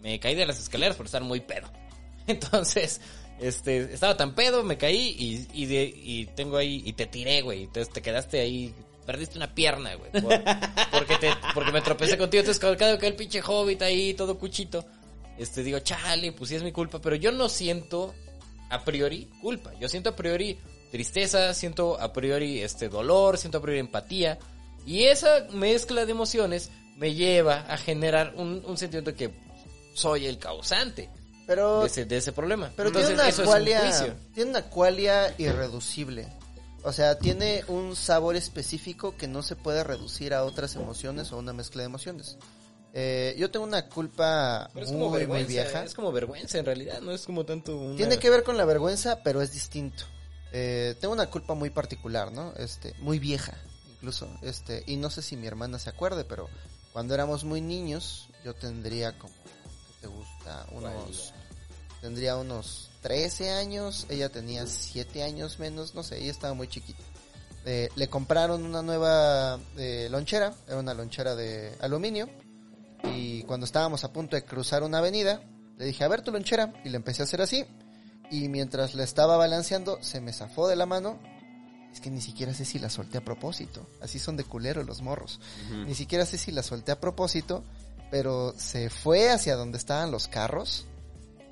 Me 0.00 0.20
caí 0.20 0.34
de 0.36 0.46
las 0.46 0.60
escaleras 0.60 0.96
por 0.96 1.06
estar 1.06 1.22
muy 1.22 1.40
pedo. 1.40 1.68
Entonces, 2.28 3.00
este, 3.40 3.92
estaba 3.92 4.16
tan 4.16 4.34
pedo, 4.36 4.62
me 4.62 4.78
caí 4.78 5.14
y, 5.18 5.46
y, 5.62 5.66
de- 5.66 5.92
y 5.94 6.26
tengo 6.26 6.56
ahí, 6.56 6.82
y 6.86 6.92
te 6.92 7.06
tiré, 7.06 7.42
güey. 7.42 7.64
Entonces 7.64 7.92
te 7.92 8.00
quedaste 8.00 8.40
ahí, 8.40 8.72
perdiste 9.06 9.36
una 9.38 9.54
pierna, 9.54 9.94
güey. 9.94 10.10
por- 10.10 10.42
porque, 10.90 11.16
te, 11.18 11.30
porque 11.54 11.72
me 11.72 11.80
tropecé 11.80 12.18
contigo. 12.18 12.40
Entonces, 12.40 12.60
cada 12.78 12.98
que 12.98 13.06
el 13.06 13.14
pinche 13.16 13.40
hobbit 13.46 13.80
ahí, 13.82 14.12
todo 14.14 14.38
cuchito, 14.38 14.84
este, 15.38 15.62
digo, 15.62 15.78
chale, 15.80 16.32
pues 16.32 16.50
sí 16.50 16.56
es 16.56 16.62
mi 16.62 16.72
culpa. 16.72 17.00
Pero 17.00 17.16
yo 17.16 17.32
no 17.32 17.48
siento 17.48 18.14
a 18.68 18.82
priori 18.84 19.30
culpa. 19.40 19.72
Yo 19.80 19.88
siento 19.88 20.10
a 20.10 20.16
priori 20.16 20.58
tristeza, 20.90 21.54
siento 21.54 22.00
a 22.00 22.12
priori 22.12 22.60
este 22.62 22.88
dolor, 22.88 23.38
siento 23.38 23.58
a 23.58 23.62
priori 23.62 23.80
empatía. 23.80 24.38
Y 24.84 25.04
esa 25.04 25.46
mezcla 25.52 26.04
de 26.04 26.12
emociones 26.12 26.70
me 26.96 27.14
lleva 27.14 27.60
a 27.68 27.76
generar 27.76 28.34
un, 28.36 28.62
un 28.66 28.76
sentimiento 28.78 29.10
de 29.12 29.16
que 29.16 29.34
soy 29.94 30.26
el 30.26 30.38
causante. 30.38 31.10
Pero, 31.46 31.80
de, 31.82 31.86
ese, 31.86 32.04
de 32.06 32.16
ese 32.16 32.32
problema. 32.32 32.72
pero 32.74 32.88
Entonces, 32.88 33.10
tiene 33.14 33.22
una 33.22 33.44
cualia, 33.44 34.16
tiene 34.34 34.50
una 34.50 34.62
cualia 34.62 35.34
irreducible. 35.38 36.26
O 36.86 36.92
sea, 36.92 37.18
tiene 37.18 37.64
un 37.66 37.96
sabor 37.96 38.36
específico 38.36 39.16
que 39.16 39.26
no 39.26 39.42
se 39.42 39.56
puede 39.56 39.82
reducir 39.82 40.32
a 40.32 40.44
otras 40.44 40.76
emociones 40.76 41.32
o 41.32 41.38
una 41.38 41.52
mezcla 41.52 41.82
de 41.82 41.86
emociones. 41.86 42.38
Eh, 42.92 43.34
yo 43.36 43.50
tengo 43.50 43.66
una 43.66 43.88
culpa 43.88 44.70
muy, 44.72 45.26
muy 45.26 45.42
vieja. 45.42 45.82
Es 45.82 45.94
como 45.94 46.12
vergüenza 46.12 46.58
en 46.58 46.64
realidad, 46.64 47.00
no 47.00 47.10
es 47.10 47.26
como 47.26 47.44
tanto 47.44 47.76
una... 47.76 47.96
Tiene 47.96 48.20
que 48.20 48.30
ver 48.30 48.44
con 48.44 48.56
la 48.56 48.64
vergüenza, 48.64 49.20
pero 49.24 49.42
es 49.42 49.52
distinto. 49.52 50.04
Eh, 50.52 50.94
tengo 51.00 51.12
una 51.12 51.28
culpa 51.28 51.54
muy 51.54 51.70
particular, 51.70 52.30
¿no? 52.30 52.54
Este, 52.54 52.94
muy 53.00 53.18
vieja, 53.18 53.58
incluso. 53.96 54.28
Este, 54.42 54.84
y 54.86 54.94
no 54.94 55.10
sé 55.10 55.22
si 55.22 55.36
mi 55.36 55.48
hermana 55.48 55.80
se 55.80 55.90
acuerde, 55.90 56.24
pero 56.24 56.48
cuando 56.92 57.14
éramos 57.14 57.42
muy 57.42 57.60
niños, 57.60 58.28
yo 58.44 58.54
tendría 58.54 59.18
como, 59.18 59.34
¿qué 59.34 60.02
te 60.02 60.06
gusta? 60.06 60.66
Unos, 60.70 61.34
tendría 62.00 62.36
unos 62.36 62.90
13 63.06 63.50
años, 63.50 64.04
ella 64.08 64.30
tenía 64.30 64.66
7 64.66 65.22
años 65.22 65.60
menos, 65.60 65.94
no 65.94 66.02
sé, 66.02 66.18
ella 66.18 66.32
estaba 66.32 66.54
muy 66.54 66.66
chiquita. 66.66 67.04
Eh, 67.64 67.88
le 67.94 68.08
compraron 68.08 68.64
una 68.64 68.82
nueva 68.82 69.60
eh, 69.76 70.08
lonchera, 70.10 70.52
era 70.66 70.78
una 70.78 70.92
lonchera 70.92 71.36
de 71.36 71.72
aluminio, 71.80 72.28
y 73.04 73.44
cuando 73.44 73.64
estábamos 73.64 74.02
a 74.02 74.12
punto 74.12 74.34
de 74.34 74.44
cruzar 74.44 74.82
una 74.82 74.98
avenida, 74.98 75.40
le 75.78 75.84
dije, 75.84 76.02
a 76.02 76.08
ver 76.08 76.22
tu 76.22 76.32
lonchera, 76.32 76.72
y 76.84 76.88
le 76.88 76.96
empecé 76.96 77.22
a 77.22 77.26
hacer 77.26 77.40
así, 77.42 77.64
y 78.28 78.48
mientras 78.48 78.96
la 78.96 79.04
estaba 79.04 79.36
balanceando, 79.36 80.02
se 80.02 80.20
me 80.20 80.32
zafó 80.32 80.66
de 80.66 80.74
la 80.74 80.86
mano. 80.86 81.20
Es 81.92 82.00
que 82.00 82.10
ni 82.10 82.20
siquiera 82.20 82.52
sé 82.54 82.64
si 82.64 82.80
la 82.80 82.90
solté 82.90 83.18
a 83.18 83.24
propósito. 83.24 83.86
Así 84.02 84.18
son 84.18 84.36
de 84.36 84.42
culero 84.42 84.82
los 84.82 85.00
morros. 85.00 85.38
Ni 85.86 85.94
siquiera 85.94 86.26
sé 86.26 86.38
si 86.38 86.50
la 86.50 86.64
solté 86.64 86.90
a 86.90 86.98
propósito, 86.98 87.62
pero 88.10 88.52
se 88.58 88.90
fue 88.90 89.30
hacia 89.30 89.54
donde 89.54 89.78
estaban 89.78 90.10
los 90.10 90.26
carros. 90.26 90.86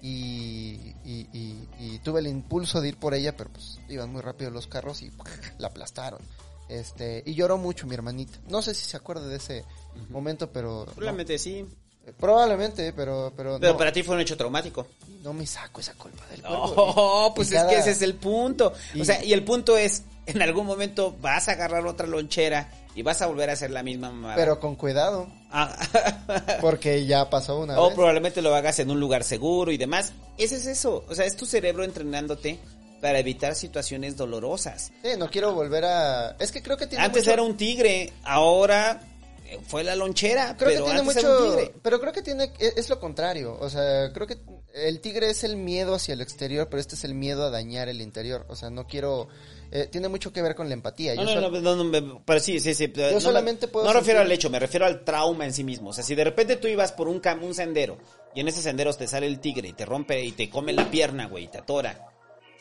Y, 0.09 0.95
y- 1.07 1.29
y- 1.33 1.69
y 1.81 1.99
tuve 2.01 2.21
el 2.21 2.27
impulso 2.27 2.83
de 2.83 2.89
ir 2.89 2.97
por 2.99 3.15
ella, 3.15 3.35
pero 3.37 3.49
pues 3.51 3.79
iban 3.89 4.13
muy 4.13 4.21
rápido 4.21 4.51
los 4.51 4.67
carros 4.67 5.01
y 5.01 5.11
la 5.59 5.69
aplastaron. 5.69 6.21
Este, 6.69 7.23
y 7.25 7.35
lloró 7.35 7.57
mucho 7.57 7.87
mi 7.87 7.95
hermanita. 7.95 8.39
No 8.49 8.61
sé 8.61 8.75
si 8.75 8.85
se 8.85 8.97
acuerda 8.99 9.27
de 9.27 9.37
ese 9.37 9.65
momento, 10.11 10.51
pero... 10.51 10.85
no. 10.87 10.93
Probablemente 10.93 11.39
sí. 11.39 11.65
Eh, 12.07 12.13
Probablemente, 12.19 12.93
pero... 12.93 13.33
Pero, 13.35 13.59
Pero 13.59 13.73
no, 13.73 13.79
para 13.79 13.93
ti 13.93 14.03
fue 14.03 14.15
un 14.15 14.21
hecho 14.21 14.37
traumático. 14.37 14.87
no 15.23 15.33
me 15.33 15.47
saco 15.47 15.81
esa 15.81 15.95
culpa 15.95 16.23
del 16.27 16.43
cuerpo. 16.43 16.75
Oh, 16.77 17.29
Y- 17.33 17.37
pues 17.37 17.51
y 17.51 17.55
es 17.55 17.61
cada- 17.61 17.71
que 17.71 17.79
ese 17.79 17.91
es 17.93 18.03
el 18.03 18.15
punto. 18.15 18.75
y- 18.93 19.01
O 19.01 19.05
sea, 19.07 19.25
y 19.25 19.33
el 19.33 19.43
punto 19.43 19.77
es, 19.79 20.03
en 20.27 20.43
algún 20.43 20.67
momento 20.67 21.17
vas 21.23 21.49
a 21.49 21.53
agarrar 21.53 21.87
otra 21.87 22.07
lonchera 22.07 22.71
y 22.95 23.03
vas 23.03 23.21
a 23.23 23.27
volver 23.27 23.51
a 23.51 23.55
hacer 23.55 23.71
la 23.71 23.83
misma 23.83 24.11
mamada. 24.11 24.37
Pero 24.37 24.61
con 24.61 24.77
cuidado, 24.77 25.27
Ah, 25.51 25.77
porque 26.61 27.07
ya 27.07 27.31
pasó 27.31 27.61
una 27.61 27.79
o 27.79 27.87
vez. 27.87 27.95
probablemente 27.95 28.43
lo 28.43 28.55
hagas 28.55 28.79
en 28.81 28.91
un 28.91 28.99
lugar 29.01 29.23
seguro 29.25 29.71
y 29.73 29.77
demás. 29.77 30.13
Ese 30.39 30.57
es 30.57 30.67
eso. 30.67 31.05
O 31.09 31.15
sea, 31.15 31.25
es 31.27 31.37
tu 31.37 31.47
cerebro 31.47 31.85
entrenándote 31.85 32.59
para 33.01 33.19
evitar 33.19 33.55
situaciones 33.55 34.17
dolorosas. 34.17 34.93
Sí, 35.03 35.11
no 35.19 35.31
quiero 35.31 35.53
volver 35.55 35.85
a... 35.85 36.37
Es 36.39 36.51
que 36.51 36.63
creo 36.63 36.77
que 36.77 36.87
tiene 36.87 37.05
Antes 37.05 37.23
mucho... 37.25 37.33
era 37.33 37.43
un 37.43 37.57
tigre, 37.57 38.13
ahora 38.25 39.01
eh, 39.47 39.59
fue 39.67 39.85
la 39.85 39.95
lonchera, 39.95 40.57
Creo 40.57 40.71
pero 40.71 40.85
que 40.87 40.91
tiene 40.91 41.01
antes 41.01 41.17
era 41.19 41.29
un 41.29 41.35
mucho... 41.43 41.51
tigre. 41.57 41.75
Pero 41.83 42.01
creo 42.01 42.13
que 42.13 42.23
tiene... 42.23 42.53
Es 42.59 42.77
es 42.79 42.89
lo 42.89 42.99
contrario. 42.99 43.57
O 43.61 43.69
sea, 43.69 44.11
creo 44.13 44.27
que 44.27 44.39
el 44.75 45.01
tigre 45.01 45.31
es 45.31 45.45
el 45.45 45.57
miedo 45.57 45.95
hacia 45.95 46.15
el 46.15 46.21
exterior, 46.21 46.69
pero 46.69 46.81
este 46.81 46.95
es 46.97 47.05
el 47.05 47.15
miedo 47.15 47.45
a 47.47 47.51
dañar 47.51 47.89
el 47.89 48.01
interior. 48.01 48.45
O 48.49 48.57
sea, 48.57 48.71
no 48.71 48.87
quiero... 48.87 49.29
eh, 49.71 49.89
tiene 49.91 50.09
mucho 50.09 50.33
que 50.33 50.43
ver 50.43 50.55
con 50.55 50.69
la 50.69 50.75
empatía. 50.75 51.15
No, 51.15 51.25
Yo 51.25 51.41
no, 51.41 51.51
no, 51.61 51.77
no, 51.77 52.01
no, 52.01 52.23
pero 52.25 52.41
sí, 52.41 52.59
sí, 52.61 52.75
sí. 52.75 52.93
no 52.95 53.03
me- 53.13 53.21
solamente 53.21 53.69
puedo 53.69 53.87
No 53.87 53.93
refiero 53.93 54.21
al 54.21 54.31
hecho, 54.33 54.51
me 54.51 54.59
refiero 54.59 54.85
al 54.87 55.05
trauma 55.05 55.45
en 55.45 55.53
sí 55.53 55.65
mismo. 55.65 55.91
O 55.91 55.93
sea, 55.93 56.03
si 56.05 56.15
de 56.15 56.25
repente 56.25 56.57
tú 56.57 56.67
ibas 56.69 56.93
por 56.93 57.09
un, 57.09 57.23
cam- 57.23 57.43
un 57.43 57.55
sendero 57.55 57.99
y 58.35 58.41
en 58.41 58.49
ese 58.49 58.63
sendero 58.63 58.93
te 58.95 59.07
sale 59.07 59.27
el 59.27 59.39
tigre 59.41 59.69
y 59.69 59.73
te 59.73 59.85
rompe 59.87 60.25
y 60.25 60.33
te 60.33 60.51
come 60.51 60.73
la 60.73 60.91
pierna, 60.91 61.27
güey, 61.29 61.45
y 61.45 61.49
te 61.49 61.59
atora. 61.59 62.09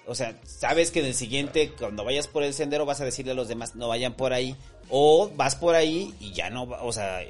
O 0.06 0.16
sea, 0.16 0.38
sabes 0.46 0.92
que 0.92 1.00
en 1.00 1.06
el 1.06 1.14
siguiente, 1.16 1.72
cuando 1.80 2.04
vayas 2.04 2.28
por 2.28 2.44
el 2.44 2.54
sendero, 2.54 2.86
vas 2.86 3.00
a 3.02 3.06
decirle 3.06 3.32
a 3.32 3.36
los 3.36 3.48
demás, 3.48 3.76
no 3.76 3.88
vayan 3.88 4.14
por 4.16 4.34
ahí. 4.34 4.56
O 4.90 5.30
vas 5.36 5.56
por 5.56 5.76
ahí 5.76 6.14
y 6.20 6.34
ya 6.34 6.50
no, 6.50 6.68
va- 6.68 6.84
o 6.84 6.92
sea, 6.92 7.22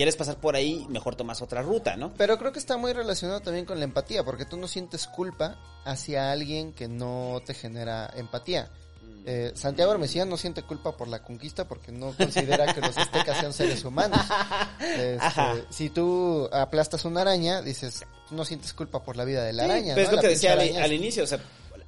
quieres 0.00 0.16
pasar 0.16 0.36
por 0.36 0.56
ahí, 0.56 0.86
mejor 0.88 1.14
tomas 1.14 1.42
otra 1.42 1.60
ruta, 1.60 1.94
¿no? 1.98 2.14
Pero 2.16 2.38
creo 2.38 2.52
que 2.52 2.58
está 2.58 2.78
muy 2.78 2.94
relacionado 2.94 3.40
también 3.40 3.66
con 3.66 3.78
la 3.78 3.84
empatía, 3.84 4.24
porque 4.24 4.46
tú 4.46 4.56
no 4.56 4.66
sientes 4.66 5.06
culpa 5.06 5.58
hacia 5.84 6.32
alguien 6.32 6.72
que 6.72 6.88
no 6.88 7.42
te 7.44 7.52
genera 7.52 8.10
empatía. 8.16 8.70
Eh, 9.26 9.52
Santiago 9.54 9.92
Hermesía 9.92 10.24
no 10.24 10.38
siente 10.38 10.62
culpa 10.62 10.96
por 10.96 11.06
la 11.08 11.22
conquista 11.22 11.68
porque 11.68 11.92
no 11.92 12.16
considera 12.16 12.72
que 12.72 12.80
los 12.80 12.96
aztecas 12.96 13.40
sean 13.40 13.52
seres 13.52 13.84
humanos. 13.84 14.18
Este, 14.80 15.66
si 15.68 15.90
tú 15.90 16.48
aplastas 16.50 17.04
una 17.04 17.20
araña, 17.20 17.60
dices, 17.60 18.06
no 18.30 18.46
sientes 18.46 18.72
culpa 18.72 19.02
por 19.04 19.18
la 19.18 19.26
vida 19.26 19.44
de 19.44 19.52
la 19.52 19.64
Sí, 19.64 19.70
araña. 19.70 19.94
pero 19.96 20.06
es 20.08 20.16
lo 20.16 20.20
que 20.22 20.28
decía 20.28 20.54
al, 20.54 20.76
al 20.78 20.92
inicio, 20.94 21.24
o 21.24 21.26
sea, 21.26 21.40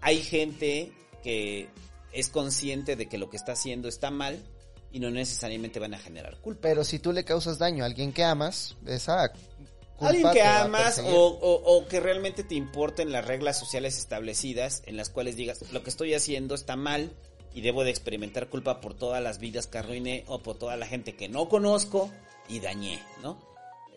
hay 0.02 0.20
gente 0.22 0.92
que 1.22 1.70
es 2.12 2.28
consciente 2.28 2.94
de 2.94 3.08
que 3.08 3.16
lo 3.16 3.30
que 3.30 3.38
está 3.38 3.52
haciendo 3.52 3.88
está 3.88 4.10
mal 4.10 4.44
y 4.92 5.00
no 5.00 5.10
necesariamente 5.10 5.78
van 5.78 5.94
a 5.94 5.98
generar 5.98 6.36
culpa. 6.40 6.60
Pero 6.62 6.84
si 6.84 6.98
tú 6.98 7.12
le 7.12 7.24
causas 7.24 7.58
daño 7.58 7.82
a 7.84 7.86
alguien 7.86 8.12
que 8.12 8.24
amas, 8.24 8.76
esa 8.86 9.32
culpa 9.96 10.08
Alguien 10.08 10.28
que 10.32 10.38
te 10.40 10.42
va 10.44 10.56
a 10.58 10.64
amas 10.64 10.98
o, 11.14 11.26
o- 11.26 11.76
o 11.78 11.86
que 11.88 12.00
realmente 12.00 12.44
te 12.44 12.54
importen 12.54 13.12
las 13.12 13.24
reglas 13.26 13.58
sociales 13.58 13.98
establecidas 13.98 14.82
en 14.86 14.96
las 14.96 15.10
cuales 15.10 15.36
digas, 15.36 15.60
lo 15.72 15.82
que 15.82 15.90
estoy 15.90 16.14
haciendo 16.14 16.54
está 16.54 16.76
mal 16.76 17.10
y 17.54 17.60
debo 17.60 17.84
de 17.84 17.90
experimentar 17.90 18.48
culpa 18.48 18.80
por 18.80 18.94
todas 18.94 19.22
las 19.22 19.38
vidas 19.38 19.66
que 19.66 19.78
arruiné 19.78 20.24
o 20.26 20.42
por 20.42 20.56
toda 20.58 20.76
la 20.76 20.86
gente 20.86 21.14
que 21.14 21.28
no 21.28 21.48
conozco 21.48 22.10
y 22.48 22.60
dañé, 22.60 23.00
¿no? 23.22 23.38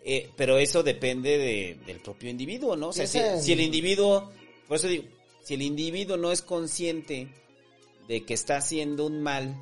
Eh, 0.04 0.30
pero 0.36 0.58
eso 0.58 0.82
depende 0.82 1.36
de- 1.38 1.78
del 1.86 2.00
propio 2.00 2.30
individuo, 2.30 2.76
¿no? 2.76 2.88
O 2.88 2.92
sea, 2.92 3.06
si, 3.08 3.18
en- 3.18 3.42
si 3.42 3.52
el 3.52 3.60
individuo, 3.60 4.30
por 4.68 4.76
eso 4.76 4.86
digo, 4.86 5.04
si 5.42 5.54
el 5.54 5.62
individuo 5.62 6.16
no 6.16 6.30
es 6.32 6.42
consciente 6.42 7.28
de 8.06 8.24
que 8.24 8.34
está 8.34 8.58
haciendo 8.58 9.06
un 9.06 9.20
mal, 9.22 9.56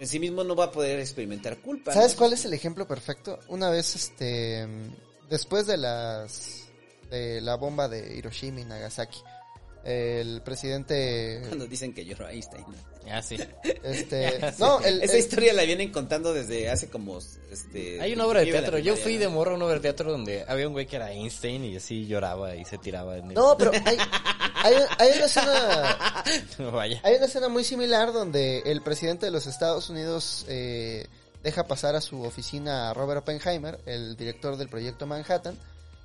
en 0.00 0.08
sí 0.08 0.18
mismo 0.18 0.42
no 0.42 0.56
va 0.56 0.64
a 0.64 0.72
poder 0.72 0.98
experimentar 0.98 1.58
culpa. 1.58 1.92
¿Sabes 1.92 2.12
¿no? 2.12 2.18
cuál 2.18 2.32
es 2.32 2.44
el 2.46 2.54
ejemplo 2.54 2.88
perfecto? 2.88 3.38
Una 3.48 3.68
vez, 3.68 3.94
este, 3.94 4.66
después 5.28 5.66
de 5.66 5.76
las, 5.76 6.64
de 7.10 7.42
la 7.42 7.56
bomba 7.56 7.86
de 7.86 8.16
Hiroshima 8.16 8.60
y 8.60 8.64
Nagasaki, 8.64 9.20
el 9.84 10.40
presidente, 10.42 11.42
Cuando 11.48 11.66
dicen 11.66 11.92
que 11.92 12.06
lloró 12.06 12.26
Einstein. 12.28 12.64
¿No? 13.10 13.16
Ah, 13.18 13.22
sí. 13.22 13.36
este, 13.82 14.30
Sí. 14.52 14.56
no, 14.58 14.80
el, 14.80 15.02
Esa 15.02 15.14
el- 15.14 15.18
historia 15.18 15.52
la 15.52 15.62
vienen 15.64 15.90
contando 15.92 16.32
desde 16.32 16.70
hace 16.70 16.88
como 16.88 17.18
este 17.50 18.00
Hay 18.00 18.12
una 18.12 18.26
obra 18.26 18.40
de 18.40 18.50
teatro. 18.50 18.78
Yo 18.78 18.96
fui 18.96 19.14
¿no? 19.14 19.20
de 19.20 19.28
morro 19.28 19.52
a 19.52 19.54
una 19.56 19.64
obra 19.66 19.74
de 19.76 19.80
teatro 19.80 20.10
donde 20.10 20.44
había 20.48 20.66
un 20.66 20.72
güey 20.72 20.86
que 20.86 20.96
era 20.96 21.10
Einstein 21.12 21.64
y 21.64 21.76
así 21.76 22.06
lloraba 22.06 22.54
y 22.56 22.64
se 22.64 22.78
tiraba 22.78 23.16
en 23.18 23.28
el... 23.28 23.34
no, 23.34 23.56
pero 23.58 23.72
hay, 23.72 23.96
hay, 24.62 24.74
hay 24.98 25.10
una 25.16 25.26
escena, 25.26 26.24
Vaya. 26.72 27.00
hay 27.02 27.16
una 27.16 27.26
escena 27.26 27.48
muy 27.48 27.64
similar 27.64 28.12
donde 28.12 28.60
el 28.66 28.82
presidente 28.82 29.26
de 29.26 29.32
los 29.32 29.46
Estados 29.46 29.90
Unidos 29.90 30.44
eh, 30.48 31.06
deja 31.42 31.66
pasar 31.66 31.96
a 31.96 32.00
su 32.00 32.22
oficina 32.22 32.90
a 32.90 32.94
Robert 32.94 33.20
Oppenheimer, 33.22 33.80
el 33.86 34.16
director 34.16 34.56
del 34.56 34.68
proyecto 34.68 35.06
Manhattan, 35.06 35.56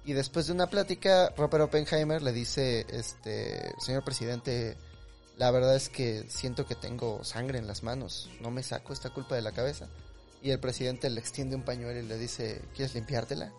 y 0.06 0.14
después 0.14 0.48
de 0.48 0.54
una 0.54 0.68
plática, 0.68 1.34
Robert 1.36 1.64
Oppenheimer 1.66 2.22
le 2.22 2.32
dice, 2.32 2.86
este, 2.90 3.74
señor 3.84 4.04
presidente, 4.04 4.78
la 5.38 5.52
verdad 5.52 5.76
es 5.76 5.90
que 5.90 6.24
siento 6.30 6.66
que 6.66 6.76
tengo 6.76 7.24
sangre 7.24 7.60
en 7.60 7.68
las 7.68 7.84
manos, 7.84 8.30
no 8.42 8.52
me 8.52 8.64
saco 8.64 8.94
esta 8.94 9.10
culpa 9.10 9.36
de 9.36 9.42
la 9.42 9.52
cabeza. 9.52 9.88
Y 10.42 10.52
el 10.52 10.60
presidente 10.60 11.10
le 11.10 11.20
extiende 11.20 11.56
un 11.56 11.64
pañuelo 11.64 12.00
y 12.00 12.04
le 12.04 12.18
dice, 12.18 12.62
¿quieres 12.76 12.94
limpiártela? 12.94 13.52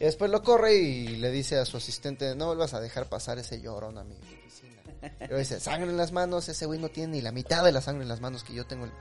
Y 0.00 0.04
después 0.04 0.30
lo 0.30 0.42
corre 0.42 0.74
y 0.76 1.16
le 1.16 1.30
dice 1.30 1.58
a 1.58 1.64
su 1.66 1.76
asistente, 1.76 2.34
no 2.34 2.46
vuelvas 2.46 2.72
a 2.74 2.80
dejar 2.80 3.06
pasar 3.08 3.38
ese 3.38 3.60
llorón 3.60 3.98
a 3.98 4.04
mi 4.04 4.14
oficina. 4.14 4.80
Y 5.02 5.24
luego 5.24 5.38
dice, 5.38 5.60
sangre 5.60 5.90
en 5.90 5.96
las 5.96 6.12
manos, 6.12 6.48
ese 6.48 6.64
güey 6.66 6.78
no 6.80 6.88
tiene 6.88 7.14
ni 7.16 7.20
la 7.20 7.32
mitad 7.32 7.62
de 7.64 7.72
la 7.72 7.82
sangre 7.82 8.02
en 8.04 8.08
las 8.08 8.20
manos 8.20 8.44
que 8.44 8.54
yo 8.54 8.64
tengo 8.66 8.84
en, 8.86 8.92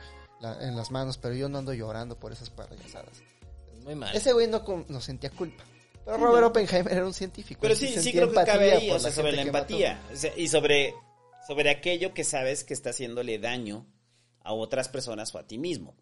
la- 0.41 0.61
en 0.67 0.75
las 0.75 0.91
manos, 0.91 1.17
pero 1.17 1.35
yo 1.35 1.48
no 1.48 1.59
ando 1.59 1.74
llorando 1.74 2.19
por 2.19 2.32
esas 2.33 2.50
payasadas. 2.50 3.22
Muy 3.83 3.95
mal. 3.95 4.14
Ese 4.16 4.33
güey 4.33 4.48
no, 4.48 4.64
no 4.90 5.00
sentía 5.01 5.30
culpa. 5.30 5.64
Pero 6.03 6.17
Robert 6.17 6.48
Oppenheimer 6.48 6.91
era 6.93 7.06
un 7.06 7.14
científico. 7.14 7.61
Pero 7.61 7.75
sí, 7.75 7.88
sí 8.01 8.11
creo 8.11 8.30
que 8.30 8.43
cabe 8.43 8.74
ahí, 8.74 8.90
o 8.91 9.00
sea, 9.00 9.11
sobre 9.11 9.32
la 9.33 9.43
empatía. 9.43 10.01
O 10.11 10.16
sea, 10.17 10.33
y 10.35 10.48
sobre, 10.48 10.95
sobre 11.51 11.69
aquello 11.69 12.13
que 12.13 12.23
sabes 12.23 12.63
que 12.63 12.73
está 12.73 12.91
haciéndole 12.91 13.38
daño 13.38 13.85
a 14.41 14.53
otras 14.53 14.88
personas 14.88 15.35
o 15.35 15.38
a 15.38 15.45
ti 15.47 15.57
mismo. 15.57 15.97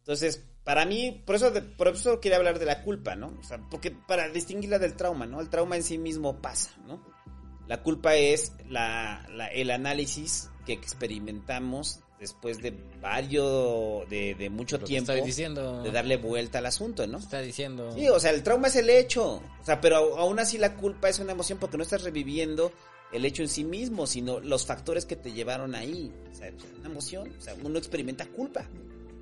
Entonces, 0.00 0.44
para 0.62 0.84
mí, 0.84 1.22
por 1.24 1.36
eso, 1.36 1.50
por 1.78 1.88
eso 1.88 2.20
quería 2.20 2.36
hablar 2.36 2.58
de 2.58 2.66
la 2.66 2.82
culpa, 2.82 3.16
¿no? 3.16 3.34
O 3.40 3.42
sea, 3.42 3.58
porque 3.70 3.90
para 3.92 4.28
distinguirla 4.28 4.78
del 4.78 4.94
trauma, 4.94 5.24
¿no? 5.24 5.40
El 5.40 5.48
trauma 5.48 5.76
en 5.76 5.82
sí 5.82 5.96
mismo 5.96 6.42
pasa, 6.42 6.76
¿no? 6.86 7.02
La 7.66 7.82
culpa 7.82 8.14
es 8.14 8.52
la, 8.68 9.26
la- 9.32 9.46
el 9.48 9.70
análisis 9.70 10.50
que 10.66 10.74
experimentamos 10.74 12.00
después 12.20 12.60
de 12.60 12.74
varios, 13.00 14.06
de, 14.10 14.34
de 14.34 14.50
mucho 14.50 14.76
Lo 14.76 14.84
tiempo, 14.84 15.12
diciendo. 15.14 15.82
de 15.82 15.90
darle 15.90 16.18
vuelta 16.18 16.58
al 16.58 16.66
asunto, 16.66 17.06
¿no? 17.06 17.16
Está 17.18 17.40
diciendo. 17.40 17.90
Sí, 17.94 18.06
o 18.10 18.20
sea, 18.20 18.32
el 18.32 18.42
trauma 18.42 18.68
es 18.68 18.76
el 18.76 18.90
hecho. 18.90 19.36
O 19.60 19.64
sea, 19.64 19.80
pero 19.80 20.18
aún 20.18 20.38
así 20.38 20.58
la 20.58 20.74
culpa 20.76 21.08
es 21.08 21.18
una 21.20 21.32
emoción 21.32 21.58
porque 21.58 21.78
no 21.78 21.82
estás 21.82 22.02
reviviendo 22.02 22.70
el 23.12 23.24
hecho 23.24 23.42
en 23.42 23.48
sí 23.48 23.64
mismo, 23.64 24.06
sino 24.06 24.40
los 24.40 24.66
factores 24.66 25.04
que 25.06 25.16
te 25.16 25.32
llevaron 25.32 25.74
ahí. 25.74 26.12
O 26.32 26.36
sea, 26.36 26.48
es 26.48 26.54
una 26.80 26.88
emoción. 26.88 27.32
O 27.38 27.42
sea, 27.42 27.54
uno 27.62 27.78
experimenta 27.78 28.26
culpa. 28.26 28.66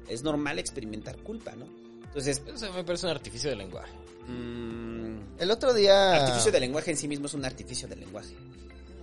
Es 0.08 0.22
normal 0.22 0.58
experimentar 0.58 1.16
culpa, 1.18 1.54
¿no? 1.56 1.66
Entonces, 2.04 2.42
Eso 2.54 2.72
me 2.72 2.84
parece 2.84 3.06
un 3.06 3.12
artificio 3.12 3.50
de 3.50 3.56
lenguaje. 3.56 3.92
mm, 4.28 5.16
El 5.38 5.50
otro 5.50 5.72
día... 5.72 6.16
artificio 6.24 6.52
de 6.52 6.60
lenguaje 6.60 6.90
en 6.90 6.96
sí 6.96 7.08
mismo 7.08 7.26
es 7.26 7.34
un 7.34 7.44
artificio 7.44 7.88
de 7.88 7.96
lenguaje. 7.96 8.34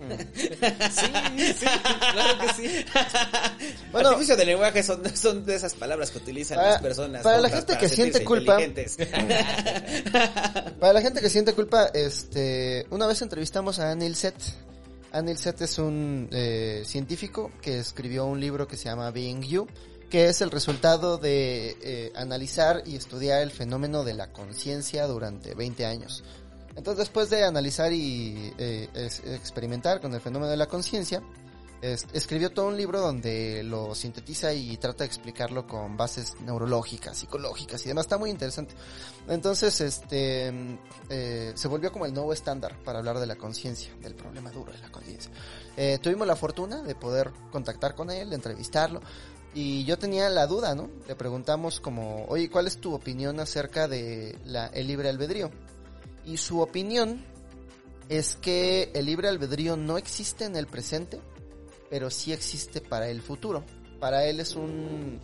Sí, 0.00 1.06
sí, 1.58 1.66
claro 2.12 2.38
que 2.40 2.54
sí. 2.54 2.84
Bueno- 3.92 4.08
artificio 4.10 4.36
de 4.36 4.44
lenguaje 4.46 4.82
son, 4.82 5.16
son 5.16 5.44
de 5.44 5.56
esas 5.56 5.74
palabras 5.74 6.10
que 6.10 6.18
utilizan 6.18 6.56
Para- 6.56 6.70
las 6.72 6.82
personas. 6.82 7.22
para 7.22 7.40
la 7.40 7.50
gente 7.50 7.76
que 7.76 7.88
siente 7.88 8.24
culpa. 8.24 8.58
Para 10.80 10.92
la 10.94 11.00
gente 11.02 11.20
que 11.20 11.28
siente 11.28 11.52
culpa, 11.52 11.90
este, 11.92 12.86
una 12.90 13.06
vez 13.06 13.20
entrevistamos 13.22 13.78
a 13.78 13.90
Anil 13.92 14.16
Seth. 14.16 14.40
Anil 15.12 15.36
Seth 15.36 15.62
es 15.62 15.78
un 15.78 16.28
eh, 16.30 16.82
científico 16.84 17.50
que 17.60 17.78
escribió 17.78 18.26
un 18.26 18.40
libro 18.40 18.68
que 18.68 18.76
se 18.76 18.84
llama 18.84 19.10
Being 19.10 19.42
You, 19.42 19.66
que 20.08 20.28
es 20.28 20.40
el 20.40 20.50
resultado 20.50 21.18
de 21.18 21.76
eh, 21.82 22.12
analizar 22.14 22.82
y 22.86 22.96
estudiar 22.96 23.42
el 23.42 23.50
fenómeno 23.50 24.04
de 24.04 24.14
la 24.14 24.32
conciencia 24.32 25.06
durante 25.06 25.54
20 25.54 25.84
años. 25.86 26.22
Entonces, 26.76 26.98
después 26.98 27.28
de 27.30 27.44
analizar 27.44 27.92
y 27.92 28.52
eh, 28.58 28.88
experimentar 28.94 30.00
con 30.00 30.14
el 30.14 30.20
fenómeno 30.20 30.50
de 30.50 30.56
la 30.56 30.66
conciencia, 30.66 31.22
es- 31.82 32.06
escribió 32.12 32.50
todo 32.50 32.66
un 32.68 32.76
libro 32.76 33.00
donde 33.00 33.62
lo 33.62 33.94
sintetiza 33.94 34.52
y 34.52 34.76
trata 34.76 35.04
de 35.04 35.06
explicarlo 35.08 35.66
con 35.66 35.96
bases 35.96 36.34
neurológicas, 36.40 37.16
psicológicas 37.18 37.84
y 37.84 37.88
demás. 37.88 38.04
Está 38.04 38.18
muy 38.18 38.30
interesante. 38.30 38.74
Entonces, 39.28 39.80
este, 39.80 40.50
mm, 40.52 40.78
eh, 41.08 41.52
se 41.54 41.68
volvió 41.68 41.90
como 41.92 42.06
el 42.06 42.12
nuevo 42.14 42.32
estándar 42.32 42.76
para 42.84 42.98
hablar 42.98 43.18
de 43.18 43.26
la 43.26 43.36
conciencia, 43.36 43.92
del 44.00 44.14
problema 44.14 44.50
duro 44.50 44.72
de 44.72 44.78
la 44.78 44.90
conciencia. 44.92 45.30
Eh, 45.76 45.98
tuvimos 46.02 46.26
la 46.26 46.36
fortuna 46.36 46.82
de 46.82 46.94
poder 46.94 47.30
contactar 47.50 47.94
con 47.94 48.10
él, 48.10 48.30
de 48.30 48.36
entrevistarlo. 48.36 49.00
Y 49.52 49.84
yo 49.84 49.98
tenía 49.98 50.28
la 50.28 50.46
duda, 50.46 50.74
¿no? 50.76 50.88
Le 51.08 51.16
preguntamos 51.16 51.80
como, 51.80 52.24
oye, 52.26 52.48
¿cuál 52.48 52.68
es 52.68 52.78
tu 52.78 52.94
opinión 52.94 53.40
acerca 53.40 53.88
de 53.88 54.38
el 54.72 54.86
libre 54.86 55.08
albedrío? 55.08 55.50
Y 56.24 56.36
su 56.36 56.60
opinión 56.60 57.24
es 58.08 58.36
que 58.36 58.90
el 58.94 59.06
libre 59.06 59.28
albedrío 59.28 59.76
no 59.76 59.98
existe 59.98 60.44
en 60.44 60.54
el 60.54 60.66
presente, 60.68 61.20
pero 61.90 62.08
sí 62.08 62.32
existe 62.32 62.80
para 62.80 63.08
el 63.08 63.20
futuro. 63.20 63.64
Para 63.98 64.24
él 64.24 64.40
es 64.40 64.56
un 64.56 65.20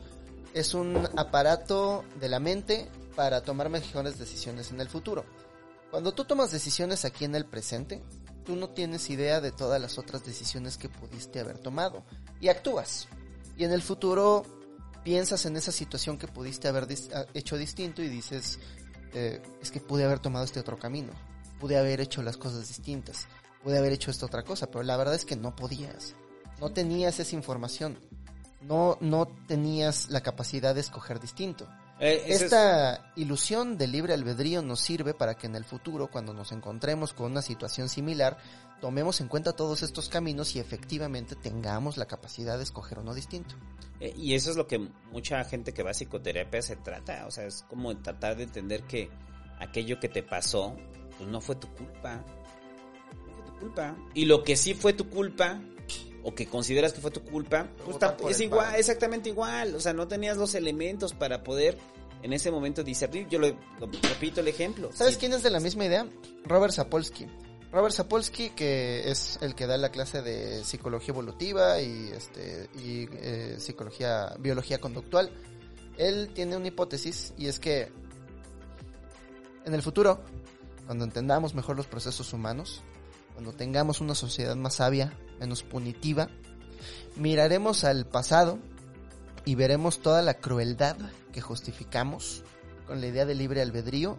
es 0.53 0.75
un 0.75 1.09
aparato 1.17 2.05
de 2.19 2.29
la 2.29 2.41
mente 2.41 2.91
para 3.15 3.43
tomar 3.43 3.69
mejores 3.69 4.19
decisiones 4.19 4.71
en 4.71 4.81
el 4.81 4.89
futuro. 4.89 5.25
Cuando 5.91 6.13
tú 6.13 6.25
tomas 6.25 6.51
decisiones 6.51 7.05
aquí 7.05 7.25
en 7.25 7.35
el 7.35 7.47
presente, 7.47 8.03
tú 8.45 8.57
no 8.57 8.71
tienes 8.71 9.11
idea 9.11 9.41
de 9.41 9.53
todas 9.53 9.81
las 9.81 9.99
otras 9.99 10.25
decisiones 10.25 10.79
que 10.79 10.89
pudiste 10.89 11.41
haber 11.41 11.59
tomado 11.59 12.05
y 12.41 12.49
actúas. 12.49 13.09
Y 13.57 13.65
en 13.65 13.73
el 13.73 13.83
futuro 13.83 14.45
piensas 15.05 15.45
en 15.47 15.57
esa 15.57 15.73
situación 15.73 16.19
que 16.19 16.27
pudiste 16.27 16.69
haber 16.69 16.89
ah, 17.15 17.27
hecho 17.35 17.57
distinto 17.57 18.03
y 18.03 18.09
dices, 18.09 18.59
eh, 19.13 19.43
es 19.61 19.71
que 19.71 19.81
pude 19.81 20.05
haber 20.05 20.21
tomado 20.21 20.45
este 20.45 20.61
otro 20.61 20.79
camino, 20.79 21.13
pude 21.61 21.79
haber 21.79 22.01
hecho 22.01 22.23
las 22.23 22.37
cosas 22.37 22.67
distintas, 22.69 23.27
pude 23.63 23.79
haber 23.79 23.93
hecho 23.93 24.11
esta 24.11 24.27
otra 24.27 24.43
cosa, 24.43 24.71
pero 24.71 24.83
la 24.85 24.97
verdad 24.97 25.15
es 25.15 25.25
que 25.25 25.37
no 25.37 25.55
podías, 25.55 26.15
no 26.61 26.71
tenías 26.71 27.19
esa 27.21 27.35
información, 27.37 27.99
no, 28.63 28.97
no 29.01 29.27
tenías 29.47 30.09
la 30.11 30.23
capacidad 30.23 30.75
de 30.75 30.81
escoger 30.81 31.21
distinto. 31.21 31.69
Eh, 32.01 32.25
es- 32.27 32.43
Esta 32.43 33.13
ilusión 33.17 33.79
del 33.79 33.93
libre 33.93 34.13
albedrío 34.15 34.61
nos 34.63 34.81
sirve 34.81 35.15
para 35.15 35.35
que 35.35 35.47
en 35.47 35.57
el 35.57 35.65
futuro, 35.65 36.11
cuando 36.11 36.35
nos 36.35 36.53
encontremos 36.53 37.13
con 37.13 37.31
una 37.33 37.43
situación 37.43 37.89
similar, 37.89 38.37
tomemos 38.81 39.21
en 39.23 39.29
cuenta 39.29 39.53
todos 39.55 39.83
estos 39.83 40.09
caminos 40.11 40.55
y 40.57 40.59
efectivamente 40.59 41.37
tengamos 41.37 41.97
la 41.97 42.05
capacidad 42.07 42.59
de 42.59 42.65
escoger 42.65 42.99
uno 42.99 43.15
distinto. 43.15 43.55
Eh, 44.01 44.13
Y 44.15 44.35
eso 44.35 44.51
es 44.51 44.57
lo 44.57 44.67
que 44.67 44.79
mucha 45.11 45.43
gente 45.45 45.73
que 45.73 45.83
va 45.83 45.91
a 45.91 45.95
psicoterapia 45.95 46.61
se 46.61 46.77
trata. 46.77 47.25
O 47.27 47.31
sea, 47.31 47.47
es 47.47 47.63
como 47.63 47.97
tratar 47.97 48.37
de 48.37 48.43
entender 48.43 48.83
que 48.83 49.09
aquello 49.59 49.99
que 49.99 50.11
te 50.11 50.23
pasó, 50.23 50.77
pues 51.17 51.31
no 51.31 51.41
fue 51.41 51.57
tu 51.57 51.69
culpa. 51.69 52.17
No 53.27 53.33
fue 53.35 53.45
tu 53.53 53.59
culpa. 53.59 53.97
Y 54.13 54.27
lo 54.27 54.45
que 54.45 54.57
sí 54.57 54.75
fue 54.75 54.93
tu 54.93 55.09
culpa, 55.09 55.59
o 56.29 56.35
que 56.35 56.47
consideras 56.47 56.93
que 56.93 57.01
fue 57.01 57.13
tu 57.13 57.23
culpa, 57.23 57.69
pues 58.19 58.35
es 58.37 58.41
igual, 58.41 58.75
exactamente 58.75 59.29
igual. 59.29 59.75
O 59.77 59.81
sea, 59.81 59.93
no 59.93 60.09
tenías 60.09 60.37
los 60.37 60.55
elementos 60.57 61.15
para 61.15 61.45
poder 61.45 61.79
en 62.23 62.33
ese 62.33 62.51
momento 62.51 62.83
discernir. 62.83 63.29
Yo 63.29 63.39
lo, 63.39 63.47
lo- 63.49 63.87
repito 64.03 64.41
el 64.41 64.49
ejemplo. 64.49 64.91
¿Sabes 64.93 65.15
Sí. 65.15 65.21
quién 65.21 65.33
es 65.35 65.43
de 65.45 65.51
la 65.51 65.61
misma 65.61 65.85
idea? 65.85 66.05
Robert 66.45 66.73
Sapolsky. 66.73 67.27
Robert 67.71 67.95
Sapolsky, 67.95 68.51
que 68.51 69.09
es 69.11 69.39
el 69.41 69.55
que 69.55 69.67
da 69.69 69.77
la 69.77 69.91
clase 69.91 70.23
de 70.23 70.65
psicología 70.65 71.13
evolutiva 71.13 71.81
y, 71.81 72.09
este, 72.11 72.69
y 72.77 73.07
eh, 73.13 73.57
psicología, 73.59 74.35
biología 74.41 74.79
conductual, 74.81 75.31
él 75.99 76.31
tiene 76.35 76.57
una 76.57 76.67
hipótesis 76.69 77.35
y 77.39 77.47
es 77.49 77.61
que 77.61 77.93
en 79.65 79.75
el 79.75 79.83
futuro, 79.83 80.21
cuando 80.87 81.05
entendamos 81.05 81.55
mejor 81.55 81.77
los 81.77 81.87
procesos 81.87 82.33
humanos, 82.33 82.83
cuando 83.37 83.53
tengamos 83.53 84.01
una 84.01 84.15
sociedad 84.15 84.57
más 84.57 84.77
sabia, 84.77 85.13
menos 85.39 85.63
punitiva, 85.63 86.31
miraremos 87.17 87.85
al 87.85 88.07
pasado 88.07 88.59
y 89.45 89.57
veremos 89.57 90.01
toda 90.01 90.23
la 90.23 90.39
crueldad 90.39 90.97
que 91.33 91.43
justificamos 91.43 92.43
con 92.87 93.03
la 93.03 93.09
idea 93.09 93.27
de 93.27 93.35
libre 93.35 93.61
albedrío, 93.61 94.17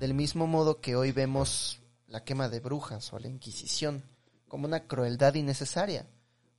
del 0.00 0.12
mismo 0.12 0.48
modo 0.48 0.80
que 0.80 0.96
hoy 0.96 1.12
vemos 1.12 1.82
la 2.08 2.24
quema 2.24 2.48
de 2.48 2.58
brujas 2.58 3.12
o 3.12 3.20
la 3.20 3.28
Inquisición 3.28 4.02
como 4.48 4.66
una 4.66 4.88
crueldad 4.88 5.34
innecesaria. 5.34 6.08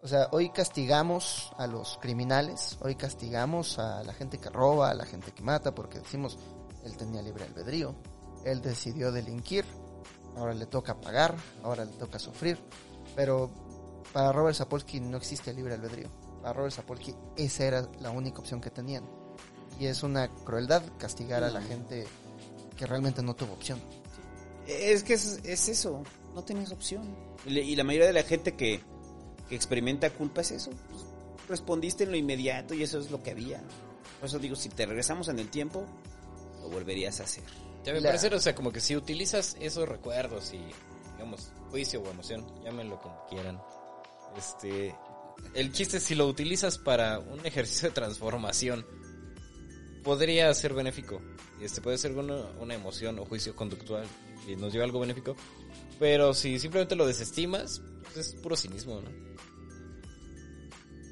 O 0.02 0.08
sea, 0.08 0.30
hoy 0.32 0.52
castigamos 0.52 1.52
a 1.58 1.68
los 1.68 1.98
criminales, 1.98 2.78
hoy 2.80 2.96
castigamos 2.96 3.78
a 3.78 4.06
la 4.06 4.14
gente 4.14 4.38
que 4.38 4.50
roba, 4.50 4.90
a 4.90 4.94
la 4.94 5.06
gente 5.06 5.34
que 5.34 5.44
mata, 5.44 5.76
porque 5.76 6.00
decimos, 6.00 6.40
él 6.86 6.96
tenía 6.96 7.22
libre 7.22 7.44
albedrío, 7.44 7.94
él 8.46 8.62
decidió 8.62 9.12
delinquir, 9.12 9.66
ahora 10.36 10.54
le 10.54 10.66
toca 10.66 11.00
pagar, 11.00 11.36
ahora 11.64 11.86
le 11.86 11.92
toca 11.94 12.20
sufrir, 12.20 12.58
pero 13.16 13.50
para 14.14 14.32
Robert 14.32 14.56
Sapolsky 14.56 15.00
no 15.00 15.18
existe 15.18 15.54
libre 15.54 15.74
albedrío. 15.76 16.10
Para 16.42 16.54
Robert 16.54 16.74
Sapolsky 16.74 17.14
esa 17.36 17.66
era 17.66 17.90
la 18.00 18.12
única 18.12 18.40
opción 18.40 18.62
que 18.62 18.70
tenían. 18.70 19.04
Y 19.80 19.86
es 19.86 20.04
una 20.04 20.28
crueldad 20.28 20.84
castigar 20.98 21.44
a 21.44 21.50
la 21.50 21.62
gente 21.62 22.06
que 22.78 22.86
realmente 22.86 23.22
no 23.22 23.36
tuvo 23.36 23.54
opción. 23.54 23.80
Es 24.68 25.04
que 25.04 25.14
es, 25.14 25.40
es 25.44 25.70
eso, 25.70 26.04
no 26.36 26.44
tenías 26.44 26.72
opción. 26.72 27.16
Y 27.46 27.76
la 27.76 27.84
mayoría 27.84 28.08
de 28.08 28.14
la 28.14 28.24
gente 28.24 28.56
que, 28.56 28.82
que 29.48 29.56
experimenta 29.56 30.10
culpa 30.10 30.42
es 30.42 30.52
eso. 30.52 30.72
pues, 30.90 31.06
respondiste 31.48 32.04
en 32.04 32.12
lo 32.12 32.18
inmediato 32.18 32.74
y 32.74 32.84
eso 32.84 33.00
es 33.00 33.10
lo 33.10 33.24
que 33.24 33.32
había. 33.32 33.62
Por 34.20 34.28
eso 34.28 34.40
digo, 34.40 34.56
si 34.56 34.70
te 34.70 34.86
regresamos 34.86 35.28
en 35.30 35.40
el 35.40 35.50
tiempo, 35.50 35.86
lo 36.62 36.70
volverías 36.70 37.20
a 37.20 37.24
hacer. 37.24 37.44
Ya 37.86 37.94
me 37.94 38.02
La- 38.02 38.10
parece, 38.10 38.34
o 38.34 38.40
sea, 38.40 38.56
como 38.56 38.72
que 38.72 38.82
si 38.82 38.96
utilizas 38.96 39.56
esos 39.60 39.88
recuerdos 39.88 40.54
y, 40.54 40.60
digamos, 41.14 41.52
juicio 41.70 42.02
o 42.02 42.10
emoción, 42.10 42.46
llámenlo 42.64 43.00
como 43.02 43.26
quieran. 43.28 43.60
Este, 44.38 44.96
el 45.54 45.72
chiste 45.72 45.98
es 45.98 46.04
si 46.04 46.16
lo 46.16 46.28
utilizas 46.28 46.78
para 46.78 47.20
un 47.20 47.40
ejercicio 47.46 47.90
de 47.90 47.96
transformación, 47.96 48.86
podría 50.04 50.54
ser 50.54 50.74
benéfico. 50.74 51.22
Este 51.62 51.82
puede 51.82 51.98
ser 51.98 52.12
una, 52.18 52.36
una 52.60 52.74
emoción 52.76 53.20
o 53.20 53.26
juicio 53.26 53.56
conductual 53.56 54.06
y 54.48 54.56
nos 54.56 54.72
lleva 54.72 54.84
a 54.84 54.88
algo 54.88 55.00
benéfico. 55.00 55.36
Pero 56.00 56.34
si 56.34 56.58
simplemente 56.60 56.96
lo 56.96 57.06
desestimas, 57.06 57.82
pues 58.04 58.18
es 58.18 58.36
puro 58.36 58.56
cinismo, 58.56 59.02
¿no? 59.02 59.10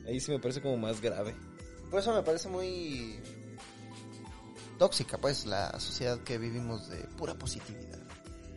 Ahí 0.07 0.19
sí 0.21 0.31
me 0.31 0.39
parece 0.39 0.61
como 0.61 0.77
más 0.77 1.01
grave. 1.01 1.35
Por 1.91 1.99
eso 1.99 2.13
me 2.13 2.23
parece 2.23 2.47
muy 2.47 3.19
tóxica, 4.77 5.17
pues, 5.17 5.45
la 5.45 5.79
sociedad 5.79 6.19
que 6.19 6.37
vivimos 6.37 6.89
de 6.89 6.97
pura 7.17 7.33
positividad. 7.35 7.97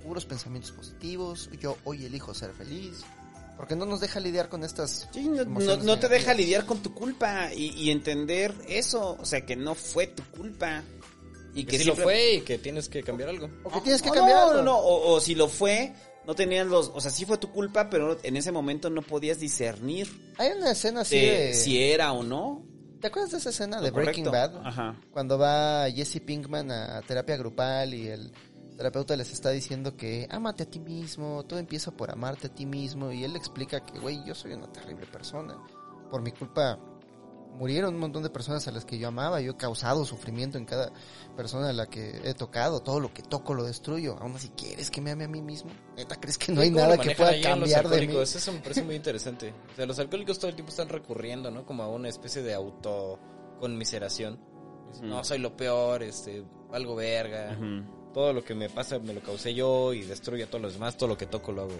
Puros 0.04 0.24
pensamientos 0.24 0.72
positivos, 0.72 1.50
yo 1.60 1.76
hoy 1.84 2.04
elijo 2.06 2.32
ser 2.34 2.52
feliz. 2.52 3.02
Porque 3.56 3.76
no 3.76 3.84
nos 3.84 4.00
deja 4.00 4.20
lidiar 4.20 4.48
con 4.48 4.64
estas... 4.64 5.06
Sí, 5.12 5.24
no, 5.24 5.34
no- 5.36 5.42
emociones 5.42 5.84
no 5.84 5.98
te 5.98 6.08
deja 6.08 6.32
lidiar 6.32 6.64
con 6.64 6.82
tu 6.82 6.94
culpa 6.94 7.52
y, 7.52 7.66
y 7.74 7.90
entender 7.90 8.54
eso. 8.66 9.18
O 9.20 9.24
sea, 9.26 9.44
que 9.44 9.54
no 9.56 9.74
fue 9.74 10.06
tu 10.06 10.22
culpa. 10.34 10.82
Y 11.54 11.64
Que, 11.64 11.78
sí 11.78 11.84
lo 11.84 11.94
siempre- 11.94 12.04
fue 12.04 12.34
y 12.36 12.40
que 12.40 12.56
tienes 12.58 12.88
que 12.88 13.02
cambiar 13.02 13.28
algo. 13.28 13.50
O 13.64 13.70
que 13.70 13.82
tienes 13.82 14.00
que 14.00 14.08
No, 14.08 14.14
cambiar 14.14 14.36
no, 14.38 14.42
algo. 14.44 14.56
no, 14.58 14.62
no, 14.64 14.78
O, 14.78 15.12
o 15.14 15.20
si 15.20 15.34
lo 15.34 15.46
fue, 15.48 15.92
no 16.26 16.34
tenías 16.34 16.66
los. 16.66 16.90
O 16.94 17.02
sea, 17.02 17.10
sí 17.10 17.26
fue 17.26 17.36
tu 17.36 17.52
culpa, 17.52 17.90
pero 17.90 18.18
en 18.22 18.38
ese 18.38 18.50
momento 18.50 18.88
no 18.88 19.02
podías 19.02 19.38
discernir 19.40 20.08
Hay 20.38 20.52
una 20.56 20.70
escena 20.70 21.02
así 21.02 21.16
de 21.20 21.26
de... 21.48 21.54
si 21.54 21.82
era 21.82 22.12
o 22.12 22.22
no. 22.22 22.64
¿Te 23.00 23.06
acuerdas 23.06 23.30
de 23.32 23.38
esa 23.38 23.50
escena 23.50 23.80
de 23.80 23.90
Breaking 23.90 24.26
correcto. 24.26 24.58
Bad? 24.58 24.66
Ajá. 24.66 24.96
Cuando 25.10 25.38
va 25.38 25.90
Jesse 25.90 26.20
Pinkman 26.20 26.70
a 26.70 27.00
terapia 27.02 27.36
grupal 27.36 27.94
y 27.94 28.08
el 28.08 28.32
terapeuta 28.76 29.16
les 29.16 29.32
está 29.32 29.50
diciendo 29.50 29.96
que 29.96 30.26
ámate 30.30 30.64
a 30.64 30.66
ti 30.66 30.80
mismo, 30.80 31.44
todo 31.44 31.58
empieza 31.58 31.90
por 31.90 32.10
amarte 32.10 32.48
a 32.48 32.54
ti 32.54 32.66
mismo 32.66 33.10
y 33.12 33.24
él 33.24 33.32
le 33.32 33.38
explica 33.38 33.80
que, 33.80 33.98
güey, 33.98 34.24
yo 34.24 34.34
soy 34.34 34.52
una 34.52 34.70
terrible 34.72 35.06
persona. 35.06 35.56
Por 36.10 36.22
mi 36.22 36.32
culpa 36.32 36.78
murieron 37.58 37.94
un 37.94 38.00
montón 38.00 38.22
de 38.22 38.30
personas 38.30 38.66
a 38.68 38.70
las 38.70 38.84
que 38.84 38.98
yo 38.98 39.08
amaba, 39.08 39.40
yo 39.40 39.52
he 39.52 39.56
causado 39.56 40.04
sufrimiento 40.04 40.56
en 40.58 40.64
cada 40.64 40.92
persona 41.36 41.68
a 41.68 41.72
la 41.72 41.86
que 41.86 42.20
he 42.24 42.34
tocado, 42.34 42.80
todo 42.80 43.00
lo 43.00 43.12
que 43.12 43.22
toco 43.22 43.54
lo 43.54 43.64
destruyo. 43.64 44.16
Aún 44.20 44.34
así 44.36 44.48
quieres 44.50 44.90
que 44.90 45.00
me 45.00 45.10
ame 45.10 45.24
a 45.24 45.28
mí 45.28 45.42
mismo? 45.42 45.70
¿Neta 45.96 46.16
crees 46.18 46.38
que 46.38 46.52
no 46.52 46.60
hay 46.62 46.70
¿Cómo 46.70 46.80
lo 46.84 46.90
nada 46.92 47.02
que 47.02 47.14
pueda 47.14 47.40
cambiar 47.40 47.88
de 47.88 47.96
mí? 47.96 48.02
alcohólicos? 48.02 48.34
Eso 48.34 48.52
me 48.52 48.60
parece 48.60 48.82
muy 48.82 48.94
interesante. 48.94 49.52
O 49.72 49.76
sea, 49.76 49.86
los 49.86 49.98
alcohólicos 49.98 50.38
todo 50.38 50.48
el 50.48 50.54
tiempo 50.54 50.70
están 50.70 50.88
recurriendo, 50.88 51.50
¿no? 51.50 51.66
Como 51.66 51.82
a 51.82 51.88
una 51.88 52.08
especie 52.08 52.42
de 52.42 52.54
autoconmiseración. 52.54 54.34
Dicen, 54.92 55.06
Mm. 55.06 55.08
No, 55.10 55.22
soy 55.22 55.38
lo 55.38 55.56
peor, 55.56 56.02
este, 56.02 56.42
valgo 56.70 56.96
verga. 56.96 57.56
Todo 58.12 58.32
lo 58.32 58.42
que 58.42 58.56
me 58.56 58.68
pasa 58.68 58.98
me 58.98 59.14
lo 59.14 59.20
causé 59.20 59.54
yo 59.54 59.92
y 59.92 60.02
destruyo 60.02 60.46
a 60.46 60.48
todos 60.48 60.62
los 60.62 60.72
demás. 60.72 60.96
Todo 60.96 61.10
lo 61.10 61.16
que 61.16 61.26
toco 61.26 61.52
lo 61.52 61.62
hago, 61.62 61.70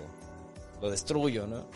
lo 0.81 0.91
destruyo, 0.91 1.47
¿no? 1.47 1.67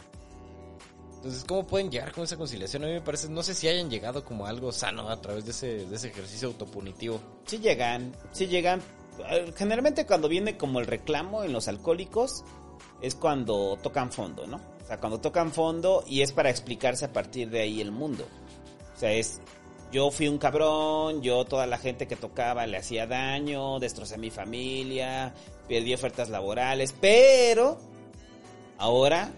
Entonces, 1.25 1.44
¿cómo 1.49 1.67
pueden 1.67 1.91
llegar 1.91 2.12
con 2.12 2.25
esa 2.25 2.36
conciliación? 2.36 2.85
A 2.85 2.86
mí 2.86 2.93
me 2.93 3.01
parece, 3.01 3.31
no 3.31 3.43
sé 3.43 3.55
si 3.55 3.67
hayan 3.67 3.89
llegado 3.89 4.23
como 4.23 4.44
algo 4.44 4.70
sano 4.73 5.09
a 5.09 5.19
través 5.23 5.47
de 5.47 5.53
ese, 5.53 6.09
ejercicio 6.09 6.49
autopunitivo. 6.49 7.19
Sí 7.47 7.61
llegan, 7.61 8.15
sí 8.31 8.47
llegan. 8.47 8.83
Eh, 9.31 9.51
Generalmente 9.57 10.05
cuando 10.05 10.28
viene 10.28 10.59
como 10.59 10.81
el 10.81 10.86
reclamo 10.86 11.43
en 11.43 11.55
los 11.55 11.67
alcohólicos 11.67 12.44
es 13.01 13.15
cuando 13.15 13.78
tocan 13.83 14.12
fondo, 14.12 14.47
¿no? 14.47 14.57
O 14.83 14.86
sea, 14.86 15.01
cuando 15.01 15.19
tocan 15.19 15.51
fondo 15.51 16.05
y 16.07 16.20
es 16.20 16.33
para 16.33 16.51
explicarse 16.51 17.07
a 17.07 17.12
partir 17.15 17.49
de 17.49 17.62
ahí 17.62 17.81
el 17.81 17.91
mundo. 17.91 18.28
O 18.94 19.01
sea, 19.01 19.11
es 19.11 19.41
yo 19.93 20.11
fui 20.11 20.28
un 20.28 20.36
cabrón, 20.36 21.23
yo 21.23 21.47
toda 21.47 21.67
la 21.67 21.78
gente 21.78 22.07
que 22.07 22.17
tocaba 22.17 22.67
le 22.67 22.77
hacía 22.77 23.07
daño, 23.07 23.81
destrocé 23.81 24.17
a 24.17 24.19
mi 24.19 24.28
familia, 24.28 25.33
perdí 25.69 25.94
ofertas 25.94 26.28
laborales, 26.28 26.94
pero 27.01 27.78
ahora 28.77 29.33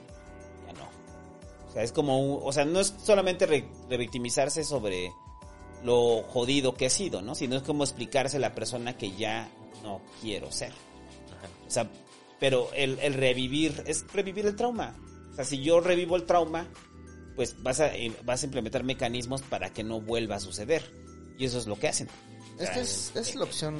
sea, 1.76 1.82
es 1.82 1.92
como, 1.92 2.18
un- 2.20 2.40
o 2.42 2.52
sea, 2.52 2.64
no 2.64 2.80
es 2.80 2.94
solamente 3.02 3.46
re- 3.46 3.68
revictimizarse 3.88 4.64
sobre 4.64 5.12
lo 5.84 6.22
jodido 6.24 6.74
que 6.74 6.86
ha 6.86 6.90
sido, 6.90 7.22
¿no? 7.22 7.34
Sino 7.34 7.56
es 7.56 7.62
como 7.62 7.84
explicarse 7.84 8.38
a 8.38 8.40
la 8.40 8.54
persona 8.54 8.96
que 8.96 9.14
ya 9.16 9.48
no 9.82 10.00
quiero 10.20 10.50
ser. 10.50 10.72
O 11.66 11.70
sea, 11.70 11.90
pero 12.40 12.68
el, 12.74 12.98
el 13.00 13.14
revivir 13.14 13.82
es 13.86 14.04
revivir 14.12 14.46
el 14.46 14.56
trauma. 14.56 14.96
O 15.32 15.34
sea, 15.34 15.44
si 15.44 15.62
yo 15.62 15.80
revivo 15.80 16.16
el 16.16 16.24
trauma, 16.24 16.66
pues 17.34 17.62
vas 17.62 17.80
a, 17.80 17.94
eh, 17.94 18.14
vas 18.24 18.42
a 18.42 18.46
implementar 18.46 18.82
mecanismos 18.84 19.42
para 19.42 19.70
que 19.70 19.84
no 19.84 20.00
vuelva 20.00 20.36
a 20.36 20.40
suceder. 20.40 20.82
Y 21.38 21.44
eso 21.44 21.58
es 21.58 21.66
lo 21.66 21.78
que 21.78 21.88
hacen. 21.88 22.08
Esta 22.58 22.80
es, 22.80 23.12
es 23.14 23.34
la 23.34 23.44
opción 23.44 23.76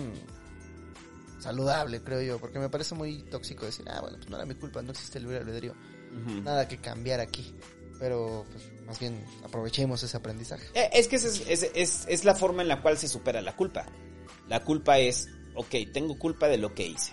saludable, 1.39 2.03
creo 2.03 2.21
yo, 2.23 2.39
porque 2.39 2.59
me 2.59 2.69
parece 2.69 2.95
muy 2.95 3.23
tóxico 3.25 3.67
decir, 3.67 3.87
ah, 3.89 4.01
bueno, 4.01 4.17
pues 4.19 4.29
no 4.29 4.37
era 4.37 4.47
mi 4.47 4.55
culpa, 4.55 4.83
no 4.83 4.91
existe 4.91 5.19
el 5.19 5.25
libre 5.25 5.39
albedrío. 5.39 5.75
Nada 6.45 6.67
que 6.67 6.79
cambiar 6.79 7.21
aquí. 7.21 7.55
Pero, 7.99 8.45
pues, 8.53 8.65
más 8.85 8.99
bien, 9.01 9.25
aprovechemos 9.45 10.03
ese 10.03 10.17
aprendizaje. 10.17 10.67
Eh, 10.75 10.91
Es 10.93 11.09
que 11.09 11.17
esa 11.17 11.29
es, 11.29 11.43
es, 11.49 11.71
es- 11.75 12.05
es 12.09 12.25
la 12.25 12.35
forma 12.35 12.63
en 12.63 12.69
la 12.69 12.83
cual 12.83 12.99
se 12.99 13.09
supera 13.09 13.41
la 13.43 13.57
culpa. 13.57 13.87
La 14.49 14.61
culpa 14.65 14.99
es, 14.99 15.29
ok, 15.55 15.75
tengo 15.93 16.19
culpa 16.19 16.49
de 16.49 16.59
lo 16.59 16.75
que 16.75 16.87
hice. 16.87 17.13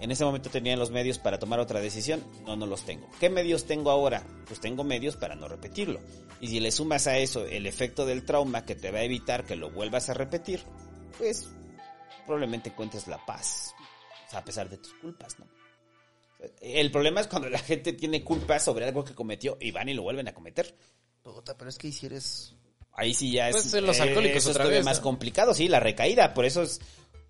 En 0.00 0.10
ese 0.10 0.24
momento 0.24 0.50
tenía 0.50 0.76
los 0.76 0.90
medios 0.90 1.18
para 1.18 1.38
tomar 1.38 1.60
otra 1.60 1.80
decisión, 1.80 2.22
no, 2.44 2.56
no 2.56 2.66
los 2.66 2.84
tengo. 2.84 3.08
¿Qué 3.20 3.30
medios 3.30 3.64
tengo 3.64 3.90
ahora? 3.90 4.22
Pues 4.46 4.60
tengo 4.60 4.84
medios 4.84 5.16
para 5.16 5.34
no 5.34 5.48
repetirlo. 5.48 6.00
Y 6.40 6.48
si 6.48 6.60
le 6.60 6.70
sumas 6.72 7.06
a 7.06 7.16
eso 7.18 7.44
el 7.46 7.66
efecto 7.66 8.04
del 8.04 8.24
trauma 8.24 8.64
que 8.66 8.74
te 8.74 8.90
va 8.90 8.98
a 8.98 9.02
evitar 9.04 9.44
que 9.44 9.56
lo 9.56 9.70
vuelvas 9.70 10.10
a 10.10 10.14
repetir, 10.14 10.62
pues 11.16 11.48
probablemente 12.26 12.70
encuentres 12.70 13.06
la 13.08 13.24
paz. 13.24 13.72
O 14.26 14.30
sea, 14.30 14.40
a 14.40 14.44
pesar 14.44 14.68
de 14.68 14.78
tus 14.78 14.92
culpas, 14.94 15.38
¿no? 15.38 15.46
El 16.60 16.90
problema 16.90 17.20
es 17.20 17.26
cuando 17.26 17.48
la 17.48 17.58
gente 17.58 17.92
tiene 17.92 18.22
culpa 18.22 18.58
sobre 18.58 18.86
algo 18.86 19.04
que 19.04 19.14
cometió 19.14 19.56
y 19.60 19.70
van 19.70 19.88
y 19.88 19.94
lo 19.94 20.02
vuelven 20.02 20.28
a 20.28 20.34
cometer. 20.34 20.76
Puta, 21.22 21.56
pero 21.56 21.70
es 21.70 21.78
que 21.78 21.90
si 21.90 22.06
eres... 22.06 22.54
Ahí 22.96 23.12
sí 23.12 23.32
ya 23.32 23.48
es. 23.48 23.56
Pues, 23.56 23.82
los 23.82 23.98
alcohólicos 23.98 24.38
eso 24.38 24.50
es 24.50 24.54
otra 24.54 24.64
todavía 24.64 24.78
vez, 24.78 24.84
más 24.84 24.98
¿no? 24.98 25.02
complicado, 25.02 25.52
sí, 25.52 25.68
la 25.68 25.80
recaída. 25.80 26.32
Por 26.32 26.44
eso 26.44 26.62
es. 26.62 26.80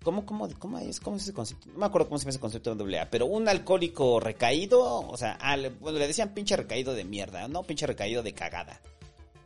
¿Cómo, 0.03 0.23
cómo, 0.23 0.47
cómo 0.59 0.77
es? 0.77 0.99
¿Cómo 0.99 1.17
es 1.17 1.23
ese 1.23 1.33
concepto? 1.33 1.67
No 1.71 1.79
me 1.79 1.85
acuerdo 1.87 2.07
cómo 2.07 2.19
se 2.19 2.25
llama 2.25 2.29
ese 2.29 2.39
concepto 2.39 2.71
en 2.71 2.77
doble 2.77 2.99
A. 2.99 3.09
Pero 3.09 3.25
un 3.25 3.49
alcohólico 3.49 4.19
recaído, 4.19 4.83
o 4.83 5.17
sea, 5.17 5.39
ah, 5.41 5.57
le, 5.57 5.69
bueno, 5.69 5.97
le 5.97 6.05
decían 6.05 6.35
pinche 6.35 6.55
recaído 6.55 6.93
de 6.93 7.03
mierda, 7.03 7.47
no 7.47 7.63
pinche 7.63 7.87
recaído 7.87 8.21
de 8.21 8.33
cagada. 8.33 8.79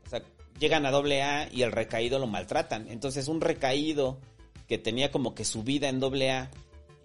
O 0.05 0.09
sea, 0.09 0.21
llegan 0.59 0.85
a 0.85 0.91
doble 0.91 1.23
A 1.23 1.47
y 1.49 1.61
el 1.61 1.71
recaído 1.71 2.19
lo 2.19 2.27
maltratan. 2.27 2.89
Entonces, 2.89 3.29
un 3.29 3.39
recaído 3.39 4.19
que 4.67 4.77
tenía 4.77 5.11
como 5.11 5.33
que 5.33 5.45
su 5.45 5.63
vida 5.63 5.87
en 5.87 6.01
doble 6.01 6.31
A 6.31 6.51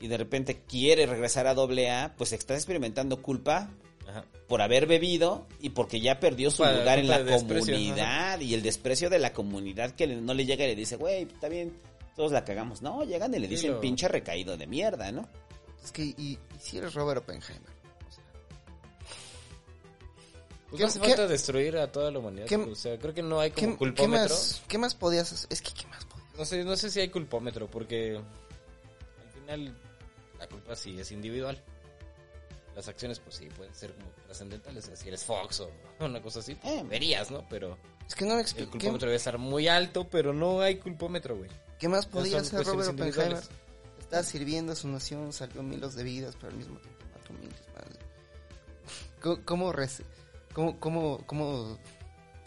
y 0.04 0.08
de 0.08 0.18
repente 0.18 0.60
quiere 0.68 1.06
regresar 1.06 1.46
a 1.46 1.54
doble 1.54 1.90
A, 1.90 2.14
pues 2.18 2.32
está 2.34 2.54
experimentando 2.54 3.22
culpa 3.22 3.70
Ajá. 4.06 4.26
por 4.48 4.60
haber 4.60 4.86
bebido 4.86 5.46
y 5.60 5.70
porque 5.70 5.98
ya 6.00 6.20
perdió 6.20 6.50
su 6.50 6.62
lugar 6.62 6.98
en 6.98 7.08
la 7.08 7.24
comunidad 7.24 8.38
y 8.40 8.52
el 8.52 8.60
desprecio 8.62 9.08
de 9.08 9.18
la 9.18 9.32
comunidad 9.32 9.92
que 9.92 10.06
no 10.06 10.34
le 10.34 10.44
llega 10.44 10.64
y 10.64 10.68
le 10.68 10.76
dice, 10.76 10.96
güey, 10.96 11.22
está 11.22 11.48
bien, 11.48 11.72
todos 12.14 12.32
la 12.32 12.44
cagamos. 12.44 12.82
No, 12.82 13.02
llegan 13.04 13.32
y 13.34 13.38
le 13.38 13.46
Sí, 13.48 13.54
dicen 13.54 13.72
lo- 13.72 13.80
pinche 13.80 14.06
recaído 14.08 14.58
de 14.58 14.66
mierda, 14.66 15.10
¿no? 15.10 15.26
Es 15.82 15.90
que, 15.90 16.02
y, 16.02 16.12
y 16.18 16.38
si 16.60 16.76
eres 16.76 16.92
Robert 16.92 17.22
Oppenheimer. 17.22 17.62
O 18.06 18.12
sea, 18.12 18.24
Pues 20.68 20.76
¿Qué- 20.76 20.82
no 20.82 20.86
hace 20.88 21.00
qué- 21.00 21.08
falta 21.08 21.26
destruir 21.28 21.76
a 21.78 21.90
toda 21.90 22.10
la 22.10 22.18
humanidad. 22.18 22.46
qué- 22.46 22.56
o 22.56 22.74
sea, 22.74 22.98
creo 22.98 23.14
que 23.14 23.22
no 23.22 23.40
hay 23.40 23.50
como 23.52 23.66
¿qué, 23.66 23.72
qué 23.72 23.78
culpómetro. 23.78 24.34
más, 24.34 24.62
¿Qué 24.68 24.76
más 24.78 24.94
podías 24.94 25.32
hacer? 25.32 25.46
Es 25.50 25.62
que, 25.62 25.72
¿qué 25.72 25.86
más 25.86 26.04
podías 26.04 26.14
No 26.38 26.44
sé, 26.44 26.64
no 26.64 26.76
sé 26.76 26.90
si 26.90 27.00
hay 27.00 27.08
culpómetro, 27.10 27.68
porque 27.68 28.16
al 28.16 29.30
final 29.40 29.74
la 30.44 30.48
culpa 30.50 30.76
sí 30.76 31.00
es 31.00 31.10
individual. 31.10 31.58
Las 32.76 32.88
acciones, 32.88 33.18
pues 33.20 33.36
sí, 33.36 33.48
pueden 33.56 33.74
ser 33.74 33.94
como 33.94 34.08
trascendentales. 34.26 34.90
Si 34.94 35.08
eres 35.08 35.24
Fox 35.24 35.60
o 35.60 35.70
una 36.00 36.20
cosa 36.20 36.40
así, 36.40 36.54
pues, 36.56 36.74
Eh. 36.74 36.84
verías, 36.86 37.30
¿no? 37.30 37.46
Pero 37.48 37.78
Es 38.06 38.14
que 38.14 38.24
no 38.24 38.30
me 38.34 38.36
el 38.36 38.40
explico. 38.42 38.72
¿Qué, 38.72 38.78
culpómetro 38.78 39.06
debe 39.08 39.16
estar 39.16 39.38
muy 39.38 39.68
alto, 39.68 40.06
pero 40.08 40.32
no 40.34 40.60
hay 40.60 40.76
culpómetro, 40.76 41.36
güey. 41.36 41.50
qué 41.78 41.88
más 41.88 42.04
podía 42.06 42.38
hacer 42.40 42.64
Robert 42.64 42.90
Oppenheimer? 42.90 43.42
Estaba 44.00 44.22
sirviendo 44.22 44.72
a 44.72 44.76
su 44.76 44.86
nación, 44.88 45.32
salvó 45.32 45.62
miles 45.62 45.94
de 45.94 46.02
vidas, 46.04 46.34
pero 46.38 46.52
al 46.52 46.58
mismo 46.58 46.78
tiempo 46.78 47.04
mató 47.14 47.32
miles 47.32 47.60
más. 47.74 47.84
¿Cómo, 49.22 49.44
cómo, 49.44 50.78
cómo, 50.78 51.24
cómo, 51.26 51.78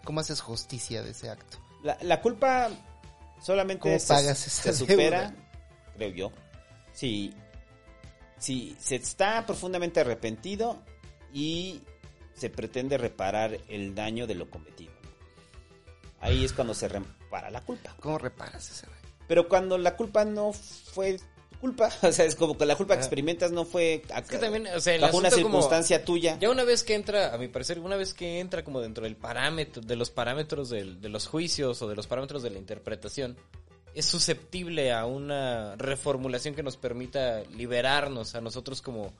cómo, 0.03 0.19
haces 0.19 0.39
justicia 0.41 1.01
de 1.01 1.11
ese 1.11 1.29
acto? 1.31 1.57
La, 1.83 1.97
la 2.01 2.21
culpa 2.21 2.69
solamente 3.41 3.81
¿Cómo 3.81 3.97
se, 3.97 4.07
pagas 4.07 4.37
se 4.37 4.73
supera, 4.73 5.31
deuda? 5.31 5.35
creo 5.95 6.09
yo, 6.09 6.31
si, 6.93 7.33
si 8.37 8.75
se 8.79 8.95
está 8.95 9.45
profundamente 9.45 9.99
arrepentido 9.99 10.77
y 11.33 11.81
se 12.33 12.49
pretende 12.49 12.97
reparar 12.97 13.57
el 13.67 13.95
daño 13.95 14.27
de 14.27 14.35
lo 14.35 14.49
cometido. 14.49 14.91
Ahí 16.19 16.43
es 16.45 16.53
cuando 16.53 16.73
se 16.73 16.87
repara 16.87 17.49
la 17.49 17.61
culpa. 17.61 17.95
¿Cómo 17.99 18.17
reparas 18.17 18.69
ese 18.69 18.85
daño? 18.87 18.97
Pero 19.27 19.47
cuando 19.47 19.77
la 19.77 19.95
culpa 19.95 20.25
no 20.25 20.53
fue 20.53 21.19
culpa, 21.59 21.89
o 22.01 22.11
sea, 22.11 22.25
es 22.25 22.35
como 22.35 22.57
que 22.57 22.65
la 22.65 22.75
culpa 22.75 22.95
que 22.95 23.01
experimentas 23.01 23.51
no 23.51 23.65
fue 23.65 24.03
Es 24.15 24.27
que 24.27 24.37
también, 24.37 24.67
o 24.67 24.79
sea, 24.79 24.95
el 24.95 25.01
bajo 25.01 25.17
una 25.17 25.29
como- 25.29 25.43
circunstancia 25.43 26.05
tuya. 26.05 26.37
Ya 26.39 26.49
una 26.49 26.63
vez 26.63 26.83
que 26.83 26.95
entra, 26.95 27.33
a 27.33 27.37
mi 27.37 27.47
parecer, 27.47 27.79
una 27.79 27.95
vez 27.97 28.13
que 28.13 28.39
entra 28.39 28.63
como 28.63 28.81
dentro 28.81 29.03
del 29.03 29.15
parámetro, 29.15 29.81
de 29.81 29.95
los 29.95 30.09
parámetros 30.11 30.69
del- 30.69 31.01
de 31.01 31.09
los 31.09 31.27
juicios 31.27 31.81
o 31.81 31.87
de 31.89 31.95
los 31.95 32.07
parámetros 32.07 32.41
de 32.43 32.51
la 32.51 32.57
interpretación, 32.59 33.35
es 33.97 34.05
susceptible 34.05 34.93
a 34.93 35.05
una 35.05 35.75
reformulación 35.75 36.53
que 36.53 36.61
nos 36.61 36.77
permita 36.77 37.41
liberarnos 37.55 38.35
a 38.35 38.41
nosotros 38.41 38.81
como 38.81 39.11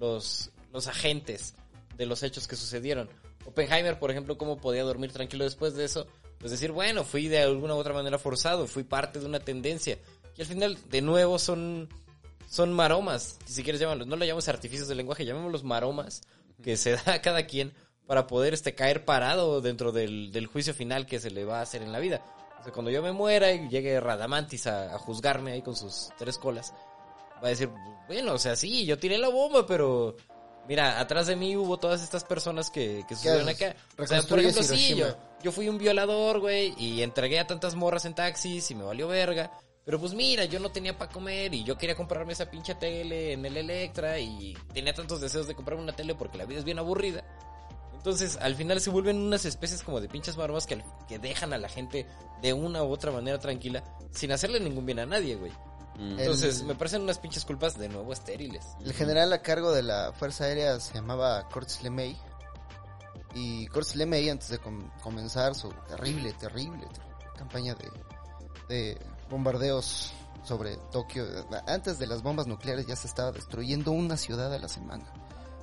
los, 0.00 0.50
los 0.72 0.88
agentes 0.88 1.54
de 1.96 2.06
los 2.06 2.22
hechos 2.24 2.48
que 2.48 2.56
sucedieron. 2.56 3.08
Oppenheimer, 3.46 3.98
por 3.98 4.10
ejemplo, 4.10 4.36
cómo 4.36 4.56
podía 4.56 4.82
dormir 4.82 5.12
tranquilo 5.12 5.44
después 5.44 5.74
de 5.74 5.84
eso, 5.84 6.08
pues 6.38 6.50
decir, 6.50 6.72
bueno, 6.72 7.04
fui 7.04 7.28
de 7.28 7.42
alguna 7.42 7.74
u 7.74 7.78
otra 7.78 7.94
manera 7.94 8.18
forzado, 8.18 8.66
fui 8.66 8.82
parte 8.82 9.20
de 9.20 9.26
una 9.26 9.38
tendencia. 9.38 9.98
Y 10.36 10.40
al 10.40 10.48
final, 10.48 10.78
de 10.90 11.00
nuevo, 11.00 11.38
son 11.38 11.88
son 12.48 12.72
maromas, 12.72 13.38
si 13.46 13.62
quieres 13.62 13.80
llamarlos, 13.80 14.06
no 14.06 14.16
lo 14.16 14.24
llamamos 14.24 14.48
artificios 14.48 14.86
del 14.86 14.98
lenguaje, 14.98 15.24
llamémoslos 15.24 15.64
maromas 15.64 16.22
que 16.62 16.76
se 16.76 16.92
da 16.92 17.14
a 17.14 17.22
cada 17.22 17.46
quien 17.46 17.72
para 18.06 18.26
poder 18.26 18.54
este 18.54 18.74
caer 18.74 19.04
parado 19.04 19.60
dentro 19.60 19.92
del, 19.92 20.30
del 20.30 20.46
juicio 20.46 20.74
final 20.74 21.06
que 21.06 21.18
se 21.18 21.30
le 21.30 21.44
va 21.44 21.58
a 21.60 21.62
hacer 21.62 21.82
en 21.82 21.90
la 21.90 21.98
vida. 21.98 22.22
O 22.64 22.66
sea, 22.66 22.72
cuando 22.72 22.90
yo 22.90 23.02
me 23.02 23.12
muera 23.12 23.52
y 23.52 23.68
llegue 23.68 24.00
Radamantis 24.00 24.66
a, 24.66 24.94
a 24.94 24.98
juzgarme 24.98 25.52
ahí 25.52 25.60
con 25.60 25.76
sus 25.76 26.08
tres 26.16 26.38
colas, 26.38 26.72
va 27.42 27.48
a 27.48 27.50
decir, 27.50 27.68
bueno, 28.06 28.32
o 28.32 28.38
sea, 28.38 28.56
sí, 28.56 28.86
yo 28.86 28.98
tiré 28.98 29.18
la 29.18 29.28
bomba, 29.28 29.66
pero 29.66 30.16
mira, 30.66 30.98
atrás 30.98 31.26
de 31.26 31.36
mí 31.36 31.58
hubo 31.58 31.76
todas 31.78 32.02
estas 32.02 32.24
personas 32.24 32.70
que, 32.70 33.04
que 33.06 33.12
haces? 33.12 33.46
acá. 33.46 33.76
O 33.98 34.06
sea, 34.06 34.22
por 34.22 34.38
ejemplo, 34.38 34.62
sí, 34.62 34.94
yo, 34.94 35.08
yo 35.42 35.52
fui 35.52 35.68
un 35.68 35.76
violador, 35.76 36.40
güey, 36.40 36.74
y 36.78 37.02
entregué 37.02 37.38
a 37.38 37.46
tantas 37.46 37.74
morras 37.74 38.06
en 38.06 38.14
taxis 38.14 38.70
y 38.70 38.74
me 38.74 38.84
valió 38.84 39.08
verga. 39.08 39.52
Pero 39.84 40.00
pues 40.00 40.14
mira, 40.14 40.46
yo 40.46 40.58
no 40.58 40.72
tenía 40.72 40.96
para 40.96 41.12
comer 41.12 41.52
y 41.52 41.64
yo 41.64 41.76
quería 41.76 41.94
comprarme 41.94 42.32
esa 42.32 42.50
pinche 42.50 42.74
tele 42.76 43.32
en 43.34 43.44
el 43.44 43.58
Electra 43.58 44.18
y 44.18 44.56
tenía 44.72 44.94
tantos 44.94 45.20
deseos 45.20 45.46
de 45.46 45.54
comprarme 45.54 45.82
una 45.82 45.94
tele 45.94 46.14
porque 46.14 46.38
la 46.38 46.46
vida 46.46 46.60
es 46.60 46.64
bien 46.64 46.78
aburrida. 46.78 47.22
Entonces, 48.04 48.36
al 48.42 48.54
final 48.54 48.82
se 48.82 48.90
vuelven 48.90 49.16
unas 49.18 49.46
especies 49.46 49.82
como 49.82 49.98
de 49.98 50.10
pinches 50.10 50.36
maromas 50.36 50.66
que, 50.66 50.84
que 51.08 51.18
dejan 51.18 51.54
a 51.54 51.58
la 51.58 51.70
gente 51.70 52.06
de 52.42 52.52
una 52.52 52.82
u 52.82 52.90
otra 52.92 53.10
manera 53.10 53.38
tranquila 53.38 53.82
sin 54.12 54.30
hacerle 54.30 54.60
ningún 54.60 54.84
bien 54.84 54.98
a 54.98 55.06
nadie, 55.06 55.36
güey. 55.36 55.50
Mm. 55.96 56.18
Entonces, 56.18 56.60
El- 56.60 56.66
me 56.66 56.74
parecen 56.74 57.00
unas 57.00 57.18
pinches 57.18 57.46
culpas 57.46 57.78
de 57.78 57.88
nuevo 57.88 58.12
estériles. 58.12 58.62
El 58.84 58.92
general 58.92 59.32
a 59.32 59.40
cargo 59.40 59.72
de 59.72 59.82
la 59.82 60.12
Fuerza 60.12 60.44
Aérea 60.44 60.78
se 60.80 60.92
llamaba 60.92 61.48
Curtis 61.48 61.82
LeMay. 61.82 62.14
Y 63.34 63.66
Curtis 63.68 63.96
LeMay, 63.96 64.28
antes 64.28 64.50
de 64.50 64.58
com- 64.58 64.90
comenzar 65.02 65.54
su 65.54 65.70
terrible, 65.88 66.32
terrible, 66.34 66.86
terrible 66.86 67.32
campaña 67.38 67.74
de, 67.74 67.90
de 68.68 68.98
bombardeos 69.30 70.12
sobre 70.44 70.76
Tokio, 70.92 71.24
antes 71.66 71.98
de 71.98 72.06
las 72.06 72.22
bombas 72.22 72.46
nucleares 72.46 72.86
ya 72.86 72.96
se 72.96 73.06
estaba 73.06 73.32
destruyendo 73.32 73.92
una 73.92 74.16
ciudad 74.18 74.52
a 74.52 74.58
la 74.58 74.68
semana. 74.68 75.04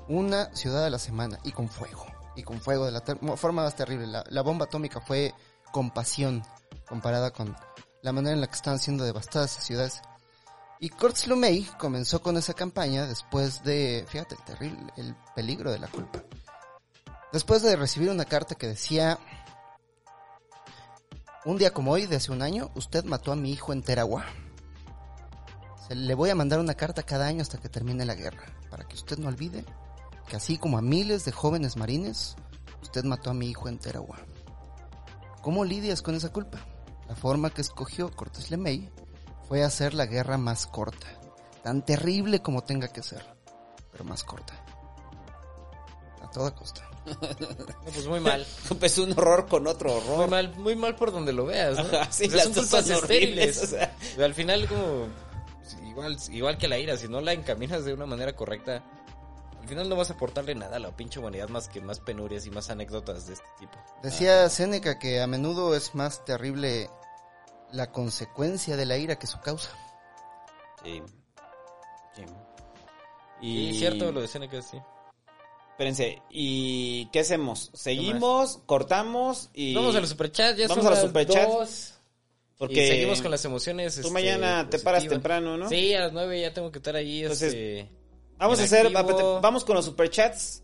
Una 0.10 0.54
ciudad 0.56 0.84
a 0.86 0.90
la 0.90 0.98
semana 1.00 1.40
y 1.44 1.52
con 1.52 1.70
fuego. 1.70 2.06
Y 2.36 2.44
con 2.44 2.62
fuego 2.62 2.86
de 2.86 2.92
la 2.92 3.02
forma 3.36 3.64
más 3.64 3.76
terrible. 3.76 4.08
La, 4.08 4.42
bomba 4.42 4.66
atómica 4.66 5.02
fue 5.02 5.34
compasión 5.72 6.44
comparada 6.88 7.32
con 7.32 7.56
la 8.02 8.12
manera 8.12 8.34
en 8.34 8.42
la 8.42 8.48
que 8.48 8.56
estaban 8.56 8.80
siendo 8.80 9.04
devastadas 9.04 9.52
esas 9.52 9.66
ciudades. 9.66 10.02
Y 10.80 10.90
Kurtz 10.90 11.28
Lumey 11.28 11.64
comenzó 11.78 12.22
con 12.22 12.38
esa 12.38 12.54
campaña 12.54 13.06
después 13.06 13.64
de, 13.64 14.06
fíjate, 14.08 14.36
el 14.36 14.44
terrible, 14.44 14.94
el 14.98 15.16
peligro 15.36 15.72
de 15.72 15.80
la 15.80 15.88
culpa. 15.88 16.24
Después 17.32 17.62
de 17.62 17.76
recibir 17.76 18.10
una 18.10 18.26
carta 18.26 18.56
que 18.56 18.68
decía, 18.68 19.20
un 21.46 21.58
día 21.58 21.74
como 21.74 21.92
hoy, 21.92 22.08
de 22.08 22.16
hace 22.16 22.32
un 22.32 22.42
año, 22.42 22.72
usted 22.76 23.04
mató 23.04 23.32
a 23.32 23.36
mi 23.36 23.52
hijo 23.52 23.74
en 23.74 23.84
Teragua. 23.84 24.26
Le 25.90 26.16
voy 26.16 26.30
a 26.30 26.36
mandar 26.36 26.60
una 26.60 26.74
carta 26.74 27.04
cada 27.04 27.28
año 27.28 27.42
hasta 27.42 27.58
que 27.58 27.70
termine 27.70 28.06
la 28.06 28.16
guerra, 28.16 28.46
para 28.70 28.88
que 28.88 28.96
usted 28.96 29.18
no 29.18 29.28
olvide 29.28 29.66
que 30.32 30.38
así 30.38 30.58
como 30.58 30.78
a 30.78 30.82
miles 30.82 31.26
de 31.26 31.34
jóvenes 31.34 31.76
marines, 31.76 32.38
usted 32.82 33.04
mató 33.04 33.32
a 33.32 33.34
mi 33.34 33.50
hijo 33.50 33.68
en 33.68 33.78
Teragua. 33.78 34.18
¿Cómo 35.42 35.66
lidias 35.66 36.02
con 36.02 36.16
esa 36.16 36.32
culpa? 36.32 36.66
La 37.10 37.18
forma 37.18 37.50
que 37.50 37.60
escogió 37.60 38.10
Cortés 38.16 38.50
LeMay 38.50 38.90
fue 39.50 39.62
hacer 39.62 39.94
la 39.94 40.06
guerra 40.06 40.38
más 40.38 40.68
corta, 40.68 41.08
tan 41.64 41.84
terrible 41.84 42.42
como 42.42 42.64
tenga 42.64 42.88
que 42.88 43.04
ser, 43.04 43.26
pero 43.92 44.06
más 44.06 44.24
corta. 44.24 44.54
A 46.24 46.32
toda 46.32 46.56
costa. 46.56 46.88
No, 47.42 47.92
pues 47.92 48.08
muy 48.08 48.20
mal. 48.22 48.46
Pues 48.80 48.98
un 49.00 49.12
horror 49.12 49.48
con 49.50 49.68
otro 49.68 49.98
horror. 49.98 50.18
Muy 50.18 50.28
mal, 50.30 50.56
muy 50.56 50.76
mal 50.78 50.96
por 50.96 51.12
donde 51.12 51.34
lo 51.34 51.46
veas, 51.48 51.76
¿no? 51.76 51.98
Ajá, 51.98 52.10
sí, 52.10 52.28
O 52.28 52.30
sea, 52.30 52.38
las 52.38 52.44
son 52.46 52.54
dos 52.54 52.66
culpas 52.68 52.86
son 52.86 52.96
estériles. 52.96 53.64
o 53.64 53.68
sea. 53.68 53.98
Pero 54.16 54.26
al 54.26 54.34
final 54.34 54.66
como 54.70 55.08
pues, 55.58 55.78
igual 55.84 56.18
igual 56.30 56.58
que 56.58 56.70
la 56.70 56.78
ira, 56.80 56.96
si 56.96 57.10
no 57.10 57.20
la 57.20 57.34
encaminas 57.34 57.84
de 57.84 57.94
una 57.94 58.06
manera 58.06 58.34
correcta, 58.34 58.82
al 59.62 59.68
final 59.68 59.90
no 59.90 59.96
vas 59.96 60.10
a 60.10 60.14
aportarle 60.14 60.56
nada 60.56 60.78
a 60.78 60.80
la 60.80 60.96
pinche 60.96 61.20
humanidad 61.20 61.48
más 61.50 61.68
que 61.68 61.82
más 61.82 62.00
penurias 62.00 62.46
y 62.46 62.50
más 62.50 62.70
anécdotas 62.70 63.28
de 63.28 63.34
este 63.34 63.46
tipo. 63.60 63.78
Decía 64.02 64.50
Séneca 64.50 64.98
que 64.98 65.22
a 65.22 65.28
menudo 65.28 65.76
es 65.76 65.94
más 65.94 66.26
terrible 66.26 66.90
la 67.72 67.92
consecuencia 67.92 68.76
de 68.76 68.86
la 68.86 68.98
ira 68.98 69.18
que 69.20 69.28
su 69.28 69.40
causa. 69.40 69.70
Sí. 70.84 71.02
Sí. 72.16 72.24
Y 73.42 73.70
es 73.70 73.78
cierto 73.78 74.12
lo 74.12 74.22
de 74.22 74.28
Seneca, 74.28 74.62
sí. 74.62 74.78
Espérense, 75.72 76.22
¿y 76.30 77.06
qué 77.08 77.20
hacemos? 77.22 77.72
¿Seguimos? 77.74 78.60
¿Cortamos? 78.66 79.50
y 79.54 79.74
Vamos 79.74 79.96
a 79.96 80.02
los 80.02 80.10
superchats, 80.10 80.58
ya 80.58 80.68
Vamos 80.68 80.84
son 80.84 80.94
a 80.94 80.96
los 80.96 81.08
superchats, 81.08 81.52
dos. 81.52 81.94
Porque 82.58 82.86
Y 82.86 82.88
seguimos 82.88 83.22
con 83.22 83.32
las 83.32 83.44
emociones. 83.46 83.96
tú 83.96 84.02
este, 84.02 84.14
mañana 84.14 84.70
te 84.70 84.78
paras 84.80 85.08
temprano, 85.08 85.58
¿no? 85.58 85.70
Sí, 85.70 85.94
a 85.96 86.02
las 86.02 86.14
nueve 86.14 86.42
ya 86.42 86.54
tengo 86.54 86.72
que 86.72 86.80
estar 86.80 86.96
ahí. 86.96 87.22
Entonces, 87.24 87.54
este, 87.54 88.01
Vamos 88.42 88.60
a 88.60 88.64
hacer, 88.64 88.88
activo. 88.98 89.40
vamos 89.42 89.64
con 89.64 89.76
los 89.76 89.86
superchats 89.86 90.64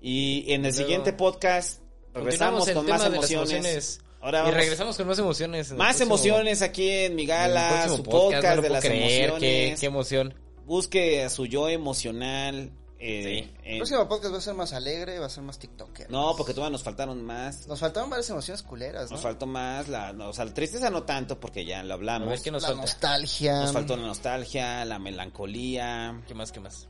y 0.00 0.44
en 0.52 0.64
el 0.64 0.72
Luego, 0.72 0.76
siguiente 0.76 1.12
podcast 1.14 1.80
regresamos 2.12 2.68
con 2.70 2.86
más 2.86 3.04
emociones. 3.04 3.30
emociones. 3.32 4.00
Ahora 4.20 4.38
y 4.38 4.42
vamos, 4.42 4.54
regresamos 4.56 4.96
con 4.96 5.06
más 5.06 5.18
emociones. 5.18 5.72
más 5.72 5.96
próximo- 5.96 6.14
emociones 6.14 6.62
aquí 6.62 6.88
en 6.88 7.14
mi 7.14 7.26
gala, 7.26 7.88
su 7.88 8.02
podcast, 8.02 8.56
no 8.56 8.62
de 8.62 8.68
las 8.70 8.84
creer, 8.84 9.28
emociones. 9.30 9.40
Qué, 9.40 9.76
qué 9.80 9.86
emoción. 9.86 10.34
Busque 10.66 11.24
a 11.24 11.30
su 11.30 11.46
yo 11.46 11.68
emocional. 11.68 12.70
eh, 13.06 13.22
Sí. 13.44 13.54
en- 13.64 13.72
El 13.72 13.76
próximo 13.80 14.08
podcast 14.08 14.32
va 14.32 14.38
a 14.38 14.40
ser 14.40 14.54
más 14.54 14.72
alegre, 14.72 15.18
va 15.18 15.26
a 15.26 15.28
ser 15.28 15.42
más 15.42 15.58
TikToker. 15.58 16.10
No, 16.10 16.34
porque 16.38 16.54
todavía 16.54 16.70
nos 16.72 16.82
faltaron 16.82 17.22
más. 17.22 17.66
Nos 17.66 17.78
faltaron 17.80 18.08
varias 18.08 18.30
emociones 18.30 18.62
culeras, 18.62 19.10
¿no? 19.10 19.16
Nos 19.16 19.20
faltó 19.22 19.44
más, 19.46 19.88
la, 19.88 20.14
no, 20.14 20.30
o 20.30 20.32
sea, 20.32 20.46
la 20.46 20.54
tristeza 20.54 20.88
no 20.88 21.02
tanto 21.02 21.38
porque 21.38 21.66
ya 21.66 21.82
lo 21.82 21.92
A 21.92 21.96
hablamos. 21.96 22.28
ver 22.30 22.40
qué 22.40 22.50
nos 22.50 22.62
la 22.62 22.68
falta. 22.68 22.80
nostalgia. 22.82 23.60
Nos 23.60 23.72
faltó 23.72 23.96
la 23.96 24.06
nostalgia, 24.06 24.84
la 24.86 24.98
melancolía, 24.98 26.22
¿Qué 26.26 26.32
más, 26.34 26.50
qué 26.50 26.60
más? 26.60 26.88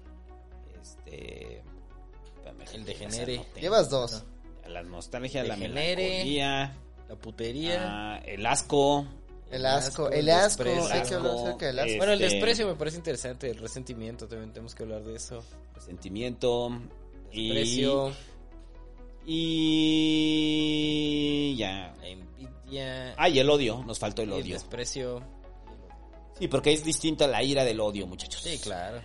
Este... 1.15 1.62
espérame, 2.36 2.65
El 2.75 2.84
degenere. 2.84 3.44
Llevas 3.60 3.91
dos. 3.91 4.23
La 4.68 4.83
nostalgia, 4.83 5.44
la 5.44 5.57
melancolía, 5.57 6.76
La 7.09 7.17
putería. 7.17 8.15
ah, 8.15 8.18
el 8.25 8.44
asco. 8.47 9.07
El 9.51 9.67
asco, 9.67 10.09
el 10.10 10.20
el 10.20 10.31
asco. 10.31 10.65
desprecio. 10.65 10.93
Hay 10.94 11.02
que 11.09 11.15
hablar 11.15 11.33
Asco, 11.33 11.44
acerca 11.47 11.67
del 11.67 11.78
asco. 11.78 11.91
eh, 11.93 11.97
Bueno, 11.99 12.12
el 12.15 12.23
Este- 12.23 12.34
desprecio 12.36 12.67
me 12.67 12.75
parece 12.75 12.97
interesante, 12.97 13.51
el 13.51 13.59
resentimiento 13.59 14.26
también 14.26 14.52
tenemos 14.52 14.75
que 14.75 14.83
hablar 14.84 15.05
de 15.05 15.15
eso. 15.15 15.44
Resentimiento. 15.75 16.70
Desprecio, 17.31 18.12
y 20.15 21.55
ya. 21.57 21.94
la 22.01 22.09
envidia, 22.09 23.15
Ah, 23.17 23.28
y 23.28 23.39
el 23.39 23.49
odio, 23.51 23.83
nos 23.84 23.99
faltó 23.99 24.23
el 24.23 24.28
el 24.33 24.34
odio. 24.43 24.55
desprecio. 24.55 25.23
Sí, 26.39 26.49
porque 26.49 26.73
es 26.73 26.84
distinto 26.84 27.25
a 27.25 27.28
la 27.28 27.43
ira 27.43 27.65
del 27.65 27.81
odio, 27.81 28.07
muchachos. 28.07 28.41
Sí, 28.43 28.59
claro. 28.59 29.01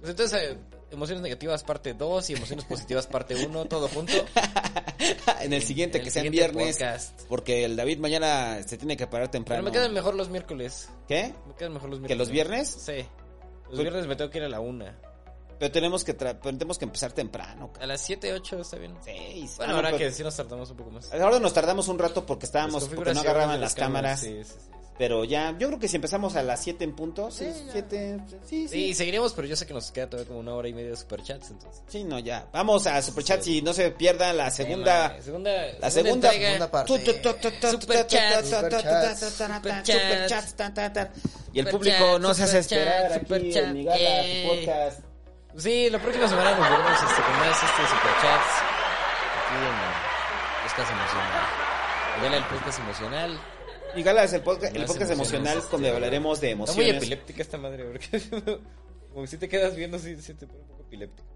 Pues 0.00 0.10
entonces, 0.10 0.42
eh, 0.52 0.58
emociones 0.90 1.22
negativas 1.22 1.62
parte 1.64 1.94
2 1.94 2.30
y 2.30 2.34
emociones 2.34 2.64
positivas 2.64 3.06
parte 3.06 3.34
1, 3.46 3.64
todo 3.66 3.88
junto. 3.88 4.12
en 5.40 5.52
el 5.52 5.62
siguiente, 5.62 5.98
En 5.98 6.04
que 6.04 6.10
sea 6.10 6.22
en 6.22 6.30
viernes. 6.32 6.76
podcast. 6.76 7.22
Porque 7.28 7.64
el 7.64 7.76
David 7.76 7.98
mañana 7.98 8.62
se 8.66 8.76
tiene 8.78 8.96
que 8.96 9.06
parar 9.06 9.30
temprano. 9.30 9.62
Pero 9.62 9.72
me 9.72 9.78
quedan 9.78 9.92
mejor 9.94 10.14
los 10.14 10.28
miércoles. 10.28 10.88
¿Qué? 11.06 11.34
Me 11.46 11.54
quedan 11.54 11.72
mejor 11.74 11.90
los 11.90 12.00
miércoles. 12.00 12.08
¿Que 12.08 12.18
los 12.18 12.30
viernes? 12.30 12.68
Sí. 12.68 12.92
Los 13.64 13.68
Pues- 13.70 13.80
viernes 13.80 14.06
me 14.06 14.16
tengo 14.16 14.30
que 14.30 14.38
ir 14.38 14.44
a 14.44 14.48
la 14.48 14.60
1. 14.60 14.84
Pero 15.58 15.72
tenemos 15.72 16.04
que, 16.04 16.16
tra- 16.16 16.38
pero 16.40 16.56
tenemos 16.56 16.78
que 16.78 16.84
empezar 16.84 17.10
temprano. 17.12 17.72
A 17.80 17.86
las 17.86 18.00
7, 18.02 18.32
8 18.32 18.60
está 18.60 18.76
bien. 18.76 18.96
Seis. 19.04 19.56
Bueno, 19.56 19.70
Ah, 19.70 19.72
no, 19.72 19.76
ahora 19.78 19.88
pero- 19.90 19.98
que 19.98 20.12
sí 20.12 20.22
nos 20.22 20.36
tardamos 20.36 20.70
un 20.70 20.76
poco 20.76 20.90
más. 20.92 21.12
Ahora 21.12 21.40
nos 21.40 21.52
tardamos 21.52 21.88
un 21.88 21.98
rato 21.98 22.24
porque 22.24 22.46
estábamos, 22.46 22.88
porque 22.88 23.12
no 23.12 23.20
agarraban 23.20 23.60
las 23.60 23.74
cámaras. 23.74 24.20
Sí, 24.20 24.44
sí, 24.44 24.54
sí. 24.56 24.70
Pero 24.98 25.22
ya, 25.22 25.54
yo 25.58 25.68
creo 25.68 25.78
que 25.78 25.86
si 25.86 25.94
empezamos 25.94 26.34
a 26.34 26.42
las 26.42 26.60
7 26.64 26.82
en 26.82 26.96
punto, 26.96 27.30
sí, 27.30 27.44
Sí, 27.54 27.62
ya. 27.66 27.72
7, 27.72 28.18
sí, 28.28 28.36
sí. 28.46 28.68
Sí, 28.68 28.94
seguiremos, 28.94 29.32
pero 29.32 29.46
yo 29.46 29.54
sé 29.54 29.64
que 29.64 29.72
nos 29.72 29.92
queda 29.92 30.10
todavía 30.10 30.26
como 30.26 30.40
una 30.40 30.54
hora 30.54 30.66
y 30.68 30.74
media 30.74 30.90
de 30.90 30.96
superchats, 30.96 31.50
entonces. 31.50 31.82
Sí, 31.86 32.02
no, 32.02 32.18
ya. 32.18 32.48
Vamos 32.52 32.84
a 32.88 33.00
Superchat 33.00 33.42
Sí. 33.42 33.58
y 33.58 33.62
no 33.62 33.72
se 33.72 33.92
pierda 33.92 34.32
la 34.32 34.50
segunda. 34.50 35.10
Tema, 35.10 35.22
segunda, 35.22 35.50
La 35.78 35.90
segunda, 35.90 36.32
segunda 36.32 36.68
parte. 36.70 36.92
Superchats. 36.92 37.70
superchats, 37.70 38.48
superchats. 38.50 39.22
Y 41.52 41.60
el 41.60 41.68
público 41.68 42.18
no 42.18 42.34
se 42.34 42.42
hace 42.42 42.58
esperar 42.58 43.12
aquí 43.12 43.56
en 43.56 43.72
mi 43.72 43.84
gala, 43.84 43.98
eh. 44.00 44.46
podcast. 44.48 45.00
Sí, 45.56 45.88
la 45.90 45.98
próxima 46.00 46.28
semana 46.28 46.50
nos 46.50 46.60
veremos 46.60 46.90
este, 46.92 47.22
con 47.22 47.38
más 47.38 47.56
este 47.56 47.82
superchats. 47.82 48.50
Aquí 49.46 49.64
en 49.64 50.68
Podcast 50.68 50.90
Emocional. 50.90 51.46
Gala 52.22 52.36
el 52.36 52.44
podcast 52.44 52.78
emocional. 52.80 53.40
Mi 53.98 54.04
gala 54.04 54.22
es 54.22 54.32
el 54.32 54.42
podcast, 54.42 54.76
el 54.76 54.84
podcast 54.84 55.10
emociones, 55.10 55.50
emocional 55.50 55.70
donde 55.72 55.90
hablaremos 55.90 56.40
de 56.40 56.52
Está 56.52 56.56
muy 56.56 56.70
emociones. 56.84 57.02
epiléptica 57.02 57.42
esta 57.42 57.58
madre, 57.58 57.84
porque 57.84 58.22
como 59.12 59.26
si 59.26 59.38
te 59.38 59.48
quedas 59.48 59.74
viendo, 59.74 59.98
sí, 59.98 60.14
sí 60.22 60.34
te 60.34 60.46
pone 60.46 60.60
un 60.60 60.68
poco 60.68 60.82
epiléptico. 60.84 61.28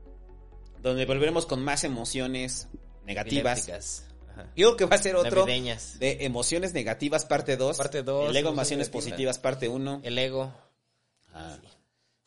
Donde 0.81 1.04
volveremos 1.04 1.44
con 1.44 1.65
más 1.65 1.83
emociones 1.83 2.69
negativas. 3.04 4.06
Creo 4.54 4.76
que 4.76 4.85
va 4.85 4.94
a 4.94 4.99
ser 5.03 5.17
otro 5.17 5.40
Navideñas. 5.40 5.99
de 5.99 6.19
emociones 6.20 6.72
negativas 6.72 7.24
parte 7.24 7.56
2. 7.56 7.76
Parte 7.76 8.04
dos, 8.04 8.31
El 8.31 8.37
ego 8.37 8.51
emociones 8.51 8.87
emociones 8.87 8.90
positivas 8.90 9.38
parte 9.40 9.69
1. 9.69 10.01
El 10.04 10.17
ego. 10.19 10.54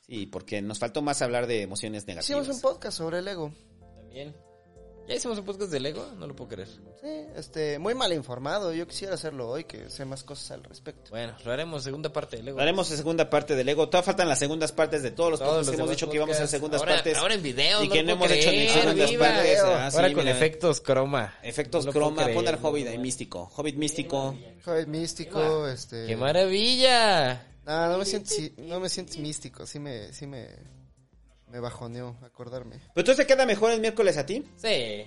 Sí, 0.02 0.26
porque 0.26 0.62
nos 0.62 0.80
faltó 0.80 1.02
más 1.02 1.22
hablar 1.22 1.48
de 1.48 1.62
emociones 1.62 2.04
Hicimos 2.04 2.28
negativas. 2.28 2.56
un 2.58 2.62
podcast 2.62 2.98
sobre 2.98 3.20
el 3.20 3.28
ego. 3.30 3.54
También. 3.96 4.36
¿Ya 5.08 5.14
hicimos 5.14 5.38
un 5.38 5.46
podcast 5.46 5.72
del 5.72 5.86
ego? 5.86 6.04
No 6.18 6.26
lo 6.26 6.36
puedo 6.36 6.50
creer. 6.50 6.68
Sí, 6.68 7.26
este, 7.36 7.78
muy 7.78 7.94
mal 7.94 8.12
informado. 8.12 8.74
Yo 8.74 8.88
quisiera 8.88 9.14
hacerlo 9.14 9.50
hoy, 9.50 9.66
que 9.66 9.90
sé 9.90 10.04
más 10.04 10.24
cosas 10.24 10.52
al 10.52 10.64
respecto. 10.64 11.12
Bueno, 11.12 11.36
lo 11.46 11.52
haremos 11.52 11.84
segunda 11.84 12.12
parte 12.12 12.38
del 12.38 12.48
ego. 12.48 12.60
Haremos 12.60 12.90
la 12.90 12.98
segunda 12.98 13.30
parte 13.30 13.56
del 13.56 13.70
ego. 13.70 13.88
Todavía 13.88 14.06
faltan 14.06 14.28
las 14.28 14.40
segundas 14.40 14.72
partes 14.72 15.04
de 15.04 15.12
todos 15.12 15.32
los 15.32 15.40
Todos 15.40 15.52
podcasts 15.52 15.68
los 15.68 15.76
que 15.76 15.82
hemos 15.82 15.92
dicho 15.92 16.10
que 16.10 16.16
íbamos 16.16 16.36
a 16.36 16.38
hacer 16.38 16.48
segundas 16.48 16.82
ahora, 16.82 16.96
partes. 16.96 17.18
Ahora 17.18 17.36
en 17.36 17.44
video. 17.44 17.84
y 17.84 17.88
no 17.88 17.94
que 17.94 18.02
lo 18.02 18.08
no 18.08 18.14
hemos 18.14 18.32
hecho 18.32 18.52
ni 18.52 18.68
segundas 18.68 19.10
viva. 19.12 19.28
partes. 19.28 19.60
Ah, 19.64 19.92
sí, 19.92 19.98
ahora 19.98 20.14
con 20.14 20.24
mira. 20.24 20.36
efectos 20.36 20.82
croma. 20.82 21.36
Efectos 21.44 21.86
No 21.86 21.92
lo 21.92 21.94
croma. 21.94 22.28
Pon 22.34 22.48
al 22.48 22.60
no 22.60 22.68
Hobbit 22.68 22.86
lo 22.86 22.92
ahí 22.92 22.98
místico. 22.98 23.52
Hobbit 23.56 23.76
místico. 23.76 24.36
Joder, 24.64 24.88
místico, 24.88 25.68
este... 25.68 26.08
¡Qué 26.08 26.18
maravilla! 26.18 27.46
No, 27.66 27.90
no 27.90 27.98
me 28.00 28.06
siento, 28.06 28.30
sí, 28.32 28.54
no 28.58 28.80
me 28.80 28.90
siento 28.90 29.20
místico. 29.20 29.68
Sí 29.68 29.80
me, 29.80 30.12
sí 30.14 30.26
me, 30.26 30.48
me 31.50 31.60
bajoneó 31.60 32.18
acordarme. 32.24 32.78
Pero 32.94 33.02
entonces 33.04 33.26
queda 33.26 33.46
mejor 33.46 33.72
el 33.72 33.82
miércoles 33.82 34.18
a 34.18 34.26
ti. 34.26 34.44
Sí. 34.58 35.06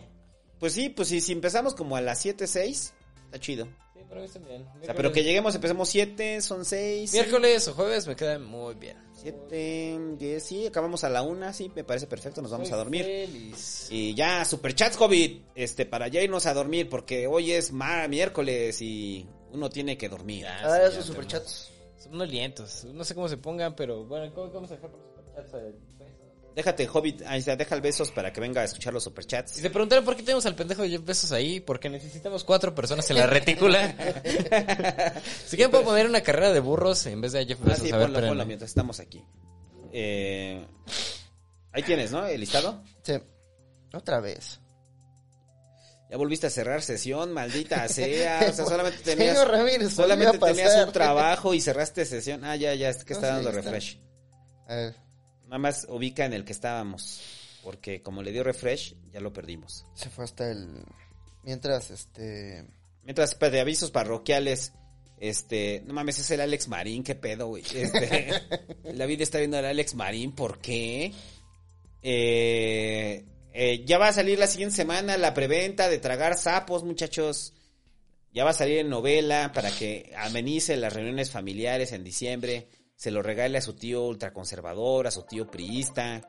Pues 0.58 0.72
sí, 0.72 0.88
pues 0.88 1.08
sí, 1.08 1.21
si 1.21 1.33
empezamos 1.33 1.74
como 1.74 1.97
a 1.97 2.01
las 2.01 2.21
7, 2.21 2.47
6, 2.47 2.92
está 3.26 3.38
chido. 3.38 3.67
Sí, 3.94 4.01
pero 4.08 4.22
está 4.24 4.38
bien. 4.40 4.67
O 4.81 4.85
sea, 4.85 4.94
pero 4.94 5.12
que 5.12 5.22
lleguemos, 5.22 5.54
empecemos 5.54 5.88
7, 5.88 6.40
son 6.40 6.65
6. 6.65 7.12
Miércoles 7.12 7.69
o 7.69 7.74
jueves 7.74 8.06
me 8.08 8.17
queda 8.17 8.38
muy 8.38 8.74
bien. 8.74 8.97
7, 9.15 9.99
10, 10.17 10.42
sí, 10.42 10.67
acabamos 10.67 11.03
a 11.04 11.08
la 11.08 11.22
1, 11.22 11.53
sí, 11.53 11.71
me 11.74 11.85
parece 11.85 12.06
perfecto, 12.06 12.40
nos 12.40 12.51
vamos 12.53 12.71
a 12.71 12.76
dormir. 12.76 13.04
Feliz. 13.04 13.88
Y 13.90 14.15
ya, 14.15 14.44
superchats, 14.44 14.97
Hobbit, 14.97 15.44
este, 15.54 15.87
para 15.87 16.08
ya 16.08 16.22
irnos 16.22 16.47
a 16.47 16.54
dormir, 16.54 16.88
porque 16.88 17.26
hoy 17.26 17.53
es 17.53 17.72
mar, 17.72 18.08
miércoles 18.08 18.81
y 18.81 19.26
uno 19.53 19.71
tiene 19.71 19.99
que 19.99 20.08
dormir. 20.08 20.42
Ya, 20.42 20.58
A 20.60 20.78
ver, 20.78 20.90
sí, 20.90 20.99
esos 20.99 21.06
superchats. 21.06 21.71
Son 21.99 22.15
unos 22.15 22.31
lientos. 22.31 22.85
No 22.85 23.04
sé 23.04 23.15
cómo 23.15 23.28
se 23.28 23.37
pongan, 23.37 23.74
pero 23.74 24.04
bueno, 24.04 24.33
¿cómo 24.33 24.51
vamos 24.53 24.71
a 24.71 24.74
dejar 24.74 24.90
por 24.90 25.01
los 25.01 25.08
superchats? 25.15 25.74
Déjate, 26.58 26.89
Hobbit, 26.92 27.23
ahí 27.24 27.39
está, 27.39 27.55
deja 27.55 27.76
el 27.76 27.81
besos 27.81 28.10
para 28.10 28.33
que 28.33 28.41
venga 28.41 28.62
a 28.62 28.65
escuchar 28.65 28.92
los 28.92 29.05
Si 29.05 29.10
superchats. 29.10 29.53
se 29.53 29.71
preguntaron 29.71 30.05
por 30.05 30.17
qué 30.17 30.24
tenemos 30.24 30.44
al 30.44 30.57
pendejo 30.57 30.83
de 30.83 30.89
Jeff 30.91 31.05
Bezos 31.05 31.31
ahí, 31.31 31.60
porque 31.60 31.89
necesitamos 31.89 32.42
cuatro 32.42 32.74
personas 32.74 33.08
en 33.10 33.19
la 33.19 33.28
retícula. 33.28 33.94
si 35.47 35.55
quieren 35.55 35.71
puedo 35.71 35.85
poner 35.85 36.07
una 36.07 36.21
carrera 36.21 36.53
de 36.53 36.58
burros 36.58 37.07
en 37.07 37.21
vez 37.21 37.31
de 37.31 37.39
a 37.42 37.44
Jeff 37.47 37.60
Ah, 37.62 37.67
Bezos. 37.69 37.85
sí, 37.87 37.92
a 37.92 37.97
ver, 37.99 38.10
ponlo, 38.12 38.44
mientras 38.44 38.71
estamos 38.73 38.99
aquí. 38.99 39.24
Eh, 39.92 40.67
ahí 41.71 41.83
tienes, 41.85 42.10
¿no? 42.10 42.26
El 42.26 42.41
listado. 42.41 42.83
Sí. 43.05 43.12
Otra 43.94 44.19
vez. 44.19 44.58
Ya 46.10 46.17
volviste 46.17 46.49
a 46.49 46.51
cerrar 46.51 46.83
sesión, 46.83 47.33
maldita 47.33 47.87
sea. 47.89 48.41
O 48.51 48.53
sea, 48.53 48.65
solamente 48.67 48.99
tenías, 49.05 49.37
Señor 49.39 49.53
Ramírez, 49.53 49.92
solamente 49.94 50.39
tenías 50.41 50.85
un 50.85 50.92
trabajo 50.92 51.55
y 51.55 51.60
cerraste 51.60 52.05
sesión. 52.05 52.44
Ah, 52.44 52.57
ya, 52.57 52.74
ya, 52.74 52.89
es 52.89 53.05
que 53.05 53.12
está 53.12 53.31
No, 53.31 53.39
sí, 53.39 53.44
dando 53.44 53.58
está. 53.60 53.71
refresh. 53.71 54.01
A 54.67 54.74
ver, 54.74 54.94
Nada 55.48 55.58
más 55.58 55.86
ubica 55.88 56.26
en 56.26 56.34
el 56.34 56.44
que 56.44 56.52
estábamos. 56.52 57.20
Porque 57.64 58.02
como 58.02 58.22
le 58.22 58.32
dio 58.32 58.44
refresh, 58.44 58.94
ya 59.12 59.20
lo 59.20 59.32
perdimos. 59.32 59.84
se 59.94 60.10
fue 60.10 60.24
hasta 60.24 60.50
el... 60.50 60.84
Mientras, 61.42 61.90
este... 61.90 62.64
Mientras, 63.02 63.34
pues, 63.34 63.50
de 63.50 63.60
avisos 63.60 63.90
parroquiales, 63.90 64.72
este, 65.18 65.82
no 65.86 65.94
mames, 65.94 66.18
es 66.18 66.31
el 66.31 66.42
Alex 66.42 66.68
Marín, 66.68 67.02
qué 67.02 67.14
pedo, 67.14 67.48
güey. 67.48 67.64
Este, 67.74 68.31
la 68.94 69.06
vida 69.06 69.22
está 69.22 69.38
viendo 69.38 69.56
al 69.56 69.64
Alex 69.64 69.94
Marín, 69.94 70.32
¿por 70.32 70.60
qué? 70.60 71.12
Eh, 72.02 73.24
eh, 73.52 73.84
ya 73.84 73.98
va 73.98 74.08
a 74.08 74.12
salir 74.12 74.38
la 74.38 74.47
siguiente 74.47 74.76
semana 74.76 75.16
la 75.16 75.34
preventa 75.34 75.88
de 75.88 75.98
tragar 75.98 76.36
sapos, 76.36 76.84
muchachos. 76.84 77.54
Ya 78.32 78.44
va 78.44 78.50
a 78.50 78.54
salir 78.54 78.78
en 78.78 78.90
novela 78.90 79.52
para 79.54 79.70
que 79.70 80.12
amenice 80.16 80.76
las 80.76 80.92
reuniones 80.92 81.31
familiares 81.31 81.92
en 81.92 82.04
diciembre. 82.04 82.68
Se 82.98 83.12
lo 83.12 83.22
regale 83.22 83.58
a 83.58 83.62
su 83.62 83.74
tío 83.74 84.02
ultraconservador, 84.02 85.06
a 85.06 85.12
su 85.12 85.22
tío 85.22 85.48
priista. 85.48 86.20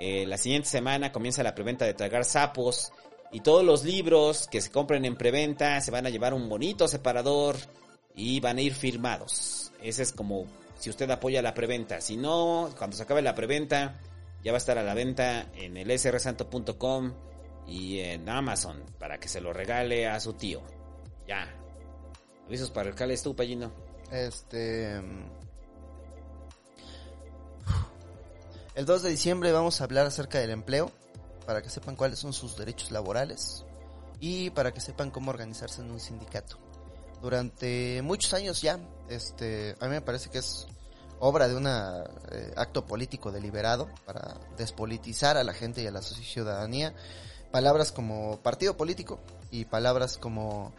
Eh, 0.00 0.26
la 0.26 0.36
siguiente 0.36 0.68
semana 0.68 1.12
comienza 1.12 1.44
la 1.44 1.54
preventa 1.54 1.84
de 1.84 1.94
tragar 1.94 2.24
sapos. 2.24 2.90
Y 3.30 3.38
todos 3.38 3.64
los 3.64 3.84
libros 3.84 4.48
que 4.48 4.60
se 4.60 4.72
compren 4.72 5.04
en 5.04 5.14
preventa 5.14 5.80
se 5.80 5.92
van 5.92 6.06
a 6.06 6.10
llevar 6.10 6.34
un 6.34 6.48
bonito 6.48 6.88
separador 6.88 7.54
y 8.16 8.40
van 8.40 8.58
a 8.58 8.62
ir 8.62 8.74
firmados. 8.74 9.70
Ese 9.80 10.02
es 10.02 10.10
como 10.12 10.46
si 10.76 10.90
usted 10.90 11.08
apoya 11.08 11.40
la 11.40 11.54
preventa. 11.54 12.00
Si 12.00 12.16
no, 12.16 12.68
cuando 12.76 12.96
se 12.96 13.04
acabe 13.04 13.22
la 13.22 13.36
preventa, 13.36 14.00
ya 14.42 14.50
va 14.50 14.56
a 14.56 14.58
estar 14.58 14.76
a 14.76 14.82
la 14.82 14.94
venta 14.94 15.52
en 15.54 15.76
el 15.76 15.96
srsanto.com 15.96 17.12
y 17.68 18.00
en 18.00 18.28
Amazon 18.28 18.82
para 18.98 19.20
que 19.20 19.28
se 19.28 19.40
lo 19.40 19.52
regale 19.52 20.08
a 20.08 20.18
su 20.18 20.32
tío. 20.32 20.62
Ya. 21.28 21.48
Avisos 22.44 22.72
parroquiales 22.72 23.22
tú, 23.22 23.36
Pallino. 23.36 23.70
Este... 24.10 25.00
El 28.78 28.86
2 28.86 29.02
de 29.02 29.10
diciembre 29.10 29.50
vamos 29.50 29.80
a 29.80 29.84
hablar 29.84 30.06
acerca 30.06 30.38
del 30.38 30.50
empleo, 30.50 30.92
para 31.44 31.62
que 31.62 31.68
sepan 31.68 31.96
cuáles 31.96 32.20
son 32.20 32.32
sus 32.32 32.56
derechos 32.56 32.92
laborales 32.92 33.64
y 34.20 34.50
para 34.50 34.72
que 34.72 34.80
sepan 34.80 35.10
cómo 35.10 35.30
organizarse 35.30 35.82
en 35.82 35.90
un 35.90 35.98
sindicato. 35.98 36.58
Durante 37.20 38.00
muchos 38.02 38.34
años 38.34 38.62
ya, 38.62 38.78
este, 39.08 39.74
a 39.80 39.86
mí 39.86 39.90
me 39.90 40.00
parece 40.00 40.30
que 40.30 40.38
es 40.38 40.68
obra 41.18 41.48
de 41.48 41.56
un 41.56 41.66
acto 41.66 42.86
político 42.86 43.32
deliberado 43.32 43.88
para 44.06 44.38
despolitizar 44.56 45.36
a 45.36 45.42
la 45.42 45.54
gente 45.54 45.82
y 45.82 45.88
a 45.88 45.90
la 45.90 46.00
ciudadanía. 46.00 46.94
Palabras 47.50 47.90
como 47.90 48.38
partido 48.42 48.76
político 48.76 49.18
y 49.50 49.64
palabras 49.64 50.18
como 50.18 50.72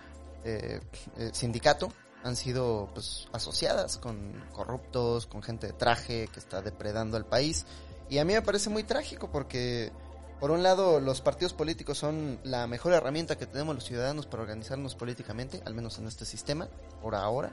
eh, 0.45 0.79
eh, 1.17 1.31
sindicato 1.33 1.91
han 2.23 2.37
sido 2.37 2.89
pues 2.93 3.27
asociadas 3.33 3.97
con 3.97 4.41
corruptos, 4.53 5.25
con 5.25 5.43
gente 5.43 5.67
de 5.67 5.73
traje 5.73 6.29
que 6.31 6.39
está 6.39 6.61
depredando 6.61 7.17
al 7.17 7.25
país. 7.25 7.65
Y 8.09 8.17
a 8.17 8.25
mí 8.25 8.33
me 8.33 8.41
parece 8.41 8.69
muy 8.69 8.83
trágico 8.83 9.29
porque, 9.31 9.91
por 10.39 10.51
un 10.51 10.63
lado, 10.63 10.99
los 10.99 11.21
partidos 11.21 11.53
políticos 11.53 11.97
son 11.99 12.39
la 12.43 12.65
mejor 12.65 12.93
herramienta 12.93 13.37
que 13.37 13.45
tenemos 13.45 13.75
los 13.75 13.83
ciudadanos 13.83 14.25
para 14.25 14.43
organizarnos 14.43 14.95
políticamente, 14.95 15.61
al 15.65 15.75
menos 15.75 15.99
en 15.99 16.07
este 16.07 16.25
sistema, 16.25 16.67
por 17.01 17.13
ahora. 17.13 17.51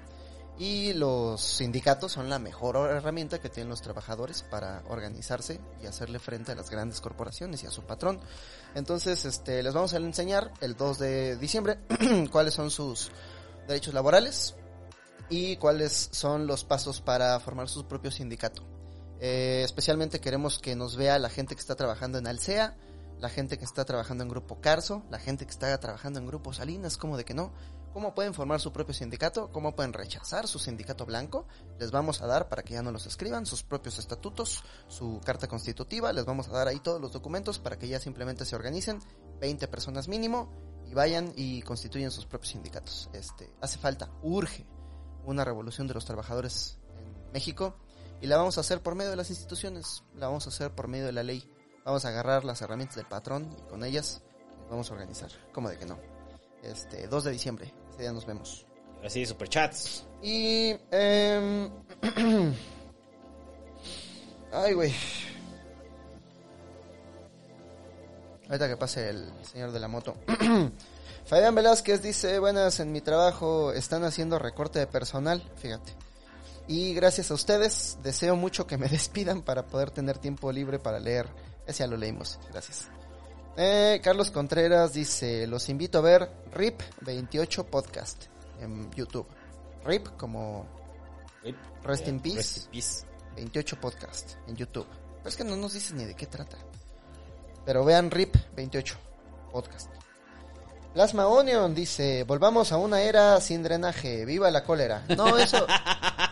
Y 0.59 0.95
los 0.95 1.43
sindicatos 1.43 2.13
son 2.13 2.31
la 2.31 2.39
mejor 2.39 2.77
herramienta 2.91 3.39
que 3.39 3.51
tienen 3.51 3.69
los 3.69 3.83
trabajadores 3.83 4.43
para 4.43 4.83
organizarse 4.89 5.61
y 5.83 5.87
hacerle 5.87 6.19
frente 6.19 6.53
a 6.53 6.55
las 6.55 6.71
grandes 6.71 7.03
corporaciones 7.03 7.63
y 7.63 7.67
a 7.67 7.71
su 7.71 7.83
patrón. 7.83 8.19
Entonces, 8.75 9.27
este, 9.27 9.63
les 9.63 9.75
vamos 9.75 9.93
a 9.93 9.99
enseñar 9.99 10.51
el 10.63 10.75
2 10.75 10.99
de 10.99 11.37
diciembre 11.37 11.79
cuáles 12.33 12.55
son 12.55 12.71
sus 12.71 13.11
derechos 13.69 13.93
laborales 13.93 14.55
y 15.29 15.57
cuáles 15.57 16.09
son 16.13 16.47
los 16.47 16.65
pasos 16.65 17.03
para 17.03 17.39
formar 17.41 17.69
su 17.69 17.87
propio 17.87 18.11
sindicato. 18.11 18.76
Eh, 19.21 19.63
especialmente 19.65 20.21
queremos 20.21 20.59
que 20.59 20.77
nos 20.77 20.97
vea 20.97 21.19
la 21.19 21.31
gente 21.31 21.55
que 21.55 21.61
está 21.61 21.75
trabajando 21.75 22.19
en 22.19 22.27
Alsea, 22.27 22.77
la 23.19 23.29
gente 23.29 23.59
que 23.59 23.65
está 23.65 23.85
trabajando 23.85 24.23
en 24.25 24.29
Grupo 24.29 24.61
Carso, 24.61 25.03
la 25.11 25.19
gente 25.19 25.47
que 25.47 25.51
está 25.51 25.79
trabajando 25.79 26.19
en 26.19 26.27
Grupo 26.27 26.53
Salinas, 26.53 26.97
como 26.97 27.17
de 27.17 27.25
que 27.25 27.35
no. 27.35 27.53
¿Cómo 27.93 28.15
pueden 28.15 28.35
formar 28.35 28.61
su 28.61 28.75
propio 28.75 28.93
sindicato? 28.93 29.51
¿Cómo 29.53 29.75
pueden 29.75 29.95
rechazar 29.95 30.47
su 30.47 30.59
sindicato 30.59 31.07
blanco? 31.07 31.47
Les 31.79 31.91
vamos 31.91 32.21
a 32.21 32.27
dar, 32.27 32.51
para 32.51 32.63
que 32.63 32.75
ya 32.75 32.83
no 32.83 32.93
los 32.93 33.07
escriban, 33.07 33.47
sus 33.47 33.63
propios 33.63 33.99
estatutos, 33.99 34.63
su 34.87 35.19
carta 35.25 35.49
constitutiva, 35.49 36.13
les 36.13 36.27
vamos 36.27 36.49
a 36.49 36.53
dar 36.53 36.69
ahí 36.69 36.79
todos 36.81 37.01
los 37.01 37.13
documentos 37.13 37.59
para 37.59 37.79
que 37.79 37.89
ya 37.89 37.99
simplemente 37.99 38.45
se 38.45 38.55
organicen, 38.55 39.01
20 39.41 39.67
personas 39.69 40.09
mínimo, 40.09 40.51
y 40.87 40.93
vayan 40.93 41.33
y 41.37 41.63
constituyen 41.63 42.11
sus 42.11 42.27
propios 42.27 42.51
sindicatos. 42.51 43.09
Este, 43.15 43.51
hace 43.63 43.79
falta, 43.79 44.11
urge, 44.23 44.67
una 45.25 45.43
revolución 45.47 45.87
de 45.87 45.95
los 45.95 46.05
trabajadores 46.05 46.77
en 46.99 47.33
México 47.33 47.79
y 48.21 48.27
la 48.27 48.37
vamos 48.37 48.59
a 48.59 48.61
hacer 48.61 48.83
por 48.83 48.95
medio 48.95 49.11
de 49.11 49.17
las 49.17 49.31
instituciones, 49.31 50.03
la 50.15 50.27
vamos 50.27 50.47
a 50.47 50.51
hacer 50.51 50.73
por 50.73 50.89
medio 50.89 51.07
de 51.07 51.13
la 51.13 51.23
ley. 51.23 51.51
Vamos 51.85 52.05
a 52.05 52.09
agarrar 52.09 52.45
las 52.45 52.63
herramientas 52.63 52.97
del 52.97 53.07
patrón 53.07 53.55
y 53.59 53.63
con 53.69 53.85
ellas 53.85 54.23
nos 54.63 54.71
vamos 54.71 54.91
a 54.91 54.95
organizar. 54.95 55.31
¿Cómo 55.53 55.69
de 55.69 55.79
que 55.79 55.87
no? 55.87 55.99
Este, 56.63 57.07
2 57.07 57.25
de 57.25 57.31
diciembre, 57.31 57.75
ese 57.91 58.03
día 58.03 58.13
nos 58.13 58.27
vemos. 58.27 58.67
Así, 59.05 59.25
superchats. 59.25 60.05
Y... 60.21 60.75
Eh, 60.91 61.71
ay, 64.53 64.73
güey. 64.73 64.95
Ahorita 68.49 68.69
que 68.69 68.77
pase 68.77 69.11
el 69.11 69.33
señor 69.45 69.73
de 69.73 69.81
la 69.81 69.89
moto. 69.89 70.17
Fabián 71.27 71.55
Velázquez 71.55 72.03
dice, 72.03 72.39
buenas, 72.39 72.79
en 72.79 72.93
mi 72.93 73.01
trabajo 73.01 73.73
están 73.73 74.05
haciendo 74.05 74.39
recorte 74.39 74.79
de 74.79 74.87
personal, 74.87 75.43
fíjate. 75.57 76.06
Y 76.69 76.95
gracias 76.95 77.31
a 77.31 77.35
ustedes, 77.35 77.99
deseo 78.03 78.35
mucho 78.37 78.67
que 78.67 78.77
me 78.77 78.89
despidan 78.91 79.43
para 79.43 79.67
poder 79.67 79.91
tener 79.91 80.19
tiempo 80.19 80.51
libre 80.51 80.79
para 80.79 80.99
leer. 80.99 81.29
Ese 81.67 81.81
ya 81.81 81.87
lo 81.87 81.97
leímos, 81.97 82.39
gracias. 82.51 82.89
Eh, 83.57 84.01
Carlos 84.03 84.31
Contreras 84.31 84.93
dice, 84.93 85.47
los 85.47 85.69
invito 85.69 85.99
a 85.99 86.03
ver 86.03 86.31
RIP 86.53 86.83
28 87.01 87.67
Podcast 87.67 88.25
en 88.61 88.91
YouTube. 88.93 89.27
RIP 89.85 90.09
como 90.17 90.67
Rest 91.85 92.09
in 92.09 92.21
Peace, 92.21 92.37
Rest 92.37 92.59
in 92.59 92.71
peace. 92.71 93.07
28 93.37 93.81
Podcast 93.81 94.33
en 94.49 94.57
YouTube. 94.57 94.87
Pero 95.19 95.29
es 95.29 95.37
que 95.37 95.45
no 95.45 95.57
nos 95.57 95.73
dice 95.73 95.95
ni 95.95 96.05
de 96.05 96.15
qué 96.15 96.27
trata. 96.27 96.59
Pero 97.65 97.85
vean 97.85 98.11
RIP 98.11 98.37
28 98.55 98.97
Podcast. 99.53 99.91
Plasma 100.93 101.27
Onion 101.27 101.75
dice, 101.75 102.25
volvamos 102.25 102.73
a 102.73 102.79
una 102.79 103.03
era 103.03 103.41
sin 103.41 103.63
drenaje, 103.63 104.25
viva 104.25 104.51
la 104.51 104.65
cólera. 104.65 105.05
No, 105.17 105.37
eso... 105.39 105.67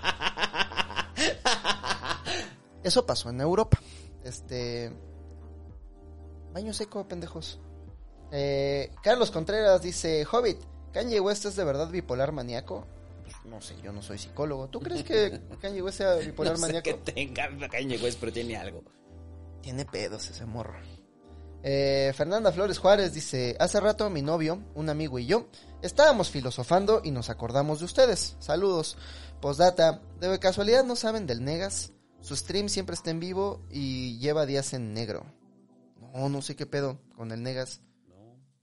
eso 2.84 3.06
pasó 3.06 3.30
en 3.30 3.40
Europa. 3.40 3.80
Este... 4.22 4.92
Baño 6.52 6.72
seco, 6.72 7.08
pendejos. 7.08 7.58
Eh, 8.30 8.92
Carlos 9.02 9.32
Contreras 9.32 9.82
dice, 9.82 10.24
Hobbit, 10.30 10.58
¿Kanye 10.92 11.18
West 11.18 11.46
es 11.46 11.56
de 11.56 11.64
verdad 11.64 11.90
bipolar 11.90 12.30
maníaco? 12.30 12.86
Pues, 13.22 13.34
no 13.44 13.60
sé, 13.60 13.74
yo 13.82 13.92
no 13.92 14.02
soy 14.02 14.18
psicólogo. 14.18 14.68
¿Tú 14.68 14.78
crees 14.80 15.02
que 15.02 15.40
Kanye 15.60 15.82
West 15.82 15.98
sea 15.98 16.14
bipolar 16.14 16.52
No 16.52 16.58
sé 16.58 16.66
maníaco? 16.66 16.84
que 16.84 17.12
tenga 17.12 17.48
Kanye 17.68 17.98
West, 17.98 18.18
pero 18.20 18.32
tiene 18.32 18.56
algo. 18.56 18.84
Tiene 19.62 19.84
pedos 19.84 20.28
ese 20.28 20.44
morro. 20.46 20.78
Eh, 21.64 22.12
Fernanda 22.14 22.52
Flores 22.52 22.78
Juárez 22.78 23.14
dice, 23.14 23.56
hace 23.58 23.80
rato 23.80 24.10
mi 24.10 24.20
novio, 24.20 24.62
un 24.74 24.90
amigo 24.90 25.18
y 25.18 25.24
yo 25.24 25.48
estábamos 25.80 26.30
filosofando 26.30 27.00
y 27.02 27.10
nos 27.10 27.30
acordamos 27.30 27.78
de 27.78 27.86
ustedes. 27.86 28.36
Saludos. 28.38 28.98
Postdata, 29.40 30.02
de 30.20 30.38
casualidad 30.38 30.84
no 30.84 30.94
saben 30.94 31.26
del 31.26 31.42
Negas. 31.42 31.93
Su 32.24 32.34
stream 32.36 32.70
siempre 32.70 32.94
está 32.94 33.10
en 33.10 33.20
vivo 33.20 33.60
y 33.70 34.16
lleva 34.18 34.46
días 34.46 34.72
en 34.72 34.94
negro. 34.94 35.26
No, 36.00 36.30
no 36.30 36.40
sé 36.40 36.56
qué 36.56 36.64
pedo 36.64 36.98
con 37.14 37.30
el 37.32 37.42
Negas. 37.42 37.82
No. 38.08 38.14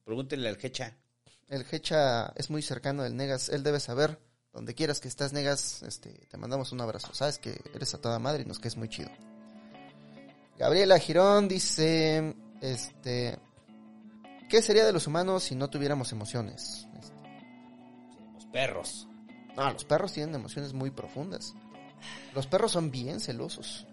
Pregúntenle 0.04 0.50
al 0.50 0.58
Hecha. 0.60 0.98
El 1.48 1.64
Hecha 1.72 2.34
es 2.36 2.50
muy 2.50 2.64
cercano 2.64 3.04
del 3.04 3.16
Negas, 3.16 3.50
él 3.50 3.62
debe 3.62 3.80
saber. 3.80 4.20
Donde 4.52 4.74
quieras 4.74 5.00
que 5.00 5.08
estás, 5.08 5.32
Negas, 5.32 5.84
este, 5.84 6.10
te 6.10 6.38
mandamos 6.38 6.72
un 6.72 6.82
abrazo. 6.82 7.14
Sabes 7.14 7.38
que 7.38 7.62
eres 7.76 7.94
a 7.94 8.02
toda 8.02 8.18
madre 8.18 8.42
y 8.42 8.46
nos 8.48 8.58
quedes 8.58 8.78
muy 8.78 8.90
chido. 8.90 9.12
Gabriela 10.58 10.98
Girón 10.98 11.48
dice, 11.48 12.36
este, 12.62 13.38
¿qué 14.50 14.64
sería 14.64 14.86
de 14.86 14.92
los 14.92 15.06
humanos 15.06 15.44
si 15.44 15.54
no 15.54 15.70
tuviéramos 15.70 16.12
emociones? 16.12 16.88
Este, 17.00 17.14
Los 18.34 18.46
perros. 18.48 19.08
no, 19.56 19.72
los 19.72 19.86
perros 19.86 20.14
tienen 20.14 20.34
emociones 20.34 20.74
muy 20.74 20.90
profundas. 20.90 21.54
Los 22.34 22.48
perros 22.48 22.72
son 22.72 22.92
bien 22.92 23.20
celosos. 23.20 23.86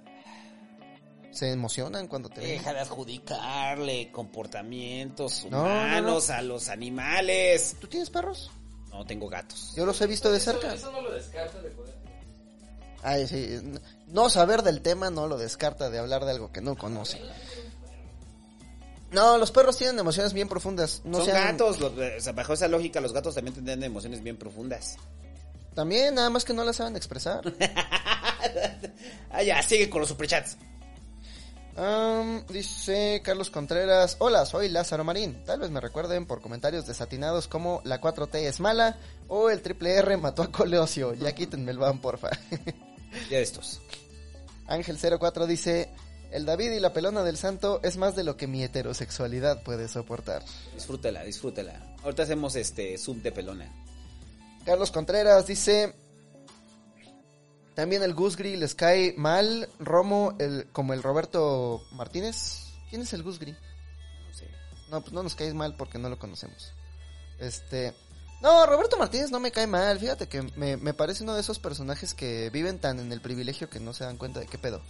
Se 1.30 1.52
emocionan 1.52 2.08
cuando 2.08 2.28
te 2.30 2.40
ven. 2.40 2.50
Deja 2.50 2.72
de 2.72 2.80
adjudicarle 2.80 4.10
comportamientos 4.10 5.46
No, 5.50 5.58
no, 5.58 5.64
no. 5.64 5.70
humanos 5.70 6.30
a 6.30 6.42
los 6.42 6.68
animales. 6.68 7.76
¿Tú 7.80 7.86
tienes 7.86 8.10
perros? 8.10 8.50
No, 8.90 9.04
tengo 9.04 9.28
gatos. 9.28 9.72
Yo 9.76 9.86
los 9.86 10.00
he 10.00 10.06
visto 10.06 10.32
de 10.32 10.40
cerca. 10.40 10.74
Eso 10.74 10.90
no 10.90 11.00
lo 11.02 11.12
descarta 11.12 11.60
de 11.60 11.70
poder. 11.70 11.94
Ay, 13.02 13.28
sí. 13.28 13.60
No 14.08 14.28
saber 14.30 14.62
del 14.62 14.80
tema 14.80 15.10
no 15.10 15.28
lo 15.28 15.36
descarta 15.38 15.90
de 15.90 15.98
hablar 16.00 16.24
de 16.24 16.32
algo 16.32 16.50
que 16.50 16.60
no 16.60 16.76
conoce. 16.76 17.20
No, 19.12 19.38
los 19.38 19.50
perros 19.52 19.76
tienen 19.78 19.98
emociones 19.98 20.32
bien 20.32 20.48
profundas. 20.48 21.00
No 21.04 21.18
Son 21.18 21.26
sean- 21.26 21.56
gatos. 21.56 21.78
los- 21.80 21.92
bajo 22.34 22.52
esa 22.52 22.68
lógica, 22.68 23.00
los 23.00 23.12
gatos 23.12 23.34
también 23.34 23.54
tendrían 23.54 23.82
emociones 23.84 24.22
bien 24.22 24.36
profundas. 24.36 24.96
También, 25.78 26.16
nada 26.16 26.28
más 26.28 26.44
que 26.44 26.52
no 26.52 26.64
las 26.64 26.74
saben 26.74 26.96
expresar. 26.96 27.54
ah, 29.30 29.42
ya, 29.44 29.62
sigue 29.62 29.88
con 29.88 30.00
los 30.00 30.08
superchats. 30.08 30.56
Am, 31.76 32.44
dice 32.48 33.22
Carlos 33.24 33.48
Contreras, 33.48 34.16
hola, 34.18 34.44
soy 34.44 34.68
Lázaro 34.70 35.04
Marín. 35.04 35.44
Tal 35.44 35.60
vez 35.60 35.70
me 35.70 35.80
recuerden 35.80 36.26
por 36.26 36.40
comentarios 36.40 36.84
desatinados 36.84 37.46
como 37.46 37.80
la 37.84 38.00
4T 38.00 38.38
es 38.38 38.58
mala 38.58 38.98
o 39.28 39.50
el 39.50 39.62
triple 39.62 39.94
R 39.94 40.16
mató 40.16 40.42
a 40.42 40.50
Coleocio. 40.50 41.14
Ya 41.14 41.32
quítenme 41.32 41.70
el 41.70 41.78
van, 41.78 42.00
porfa. 42.00 42.30
Ya 43.30 43.36
de 43.36 43.42
estos. 43.42 43.80
Ángel 44.66 44.98
04 44.98 45.46
dice, 45.46 45.90
el 46.32 46.44
David 46.44 46.72
y 46.72 46.80
la 46.80 46.92
pelona 46.92 47.22
del 47.22 47.36
santo 47.36 47.78
es 47.84 47.98
más 47.98 48.16
de 48.16 48.24
lo 48.24 48.36
que 48.36 48.48
mi 48.48 48.64
heterosexualidad 48.64 49.62
puede 49.62 49.86
soportar. 49.86 50.42
Disfrútala, 50.74 51.22
disfrútala. 51.22 51.96
Ahorita 52.02 52.24
hacemos 52.24 52.56
este 52.56 52.98
sub 52.98 53.22
de 53.22 53.30
pelona. 53.30 53.72
Carlos 54.68 54.90
Contreras 54.90 55.46
dice, 55.46 55.94
también 57.74 58.02
el 58.02 58.12
Gus 58.12 58.36
Gris 58.36 58.58
les 58.58 58.74
cae 58.74 59.14
mal, 59.16 59.66
Romo 59.78 60.34
el, 60.38 60.68
como 60.72 60.92
el 60.92 61.02
Roberto 61.02 61.82
Martínez. 61.92 62.66
¿Quién 62.90 63.00
es 63.00 63.14
el 63.14 63.22
Gus 63.22 63.38
Gris? 63.38 63.56
No 64.28 64.34
sé. 64.34 64.46
No, 64.90 65.00
pues 65.00 65.14
no 65.14 65.22
nos 65.22 65.34
cae 65.34 65.54
mal 65.54 65.74
porque 65.78 65.98
no 65.98 66.10
lo 66.10 66.18
conocemos. 66.18 66.74
Este. 67.38 67.94
No, 68.42 68.66
Roberto 68.66 68.98
Martínez 68.98 69.30
no 69.30 69.40
me 69.40 69.52
cae 69.52 69.66
mal. 69.66 69.98
Fíjate 69.98 70.28
que 70.28 70.42
me, 70.42 70.76
me 70.76 70.92
parece 70.92 71.22
uno 71.22 71.32
de 71.32 71.40
esos 71.40 71.58
personajes 71.58 72.12
que 72.12 72.50
viven 72.50 72.78
tan 72.78 73.00
en 73.00 73.10
el 73.10 73.22
privilegio 73.22 73.70
que 73.70 73.80
no 73.80 73.94
se 73.94 74.04
dan 74.04 74.18
cuenta 74.18 74.40
de 74.40 74.48
qué 74.48 74.58
pedo. 74.58 74.82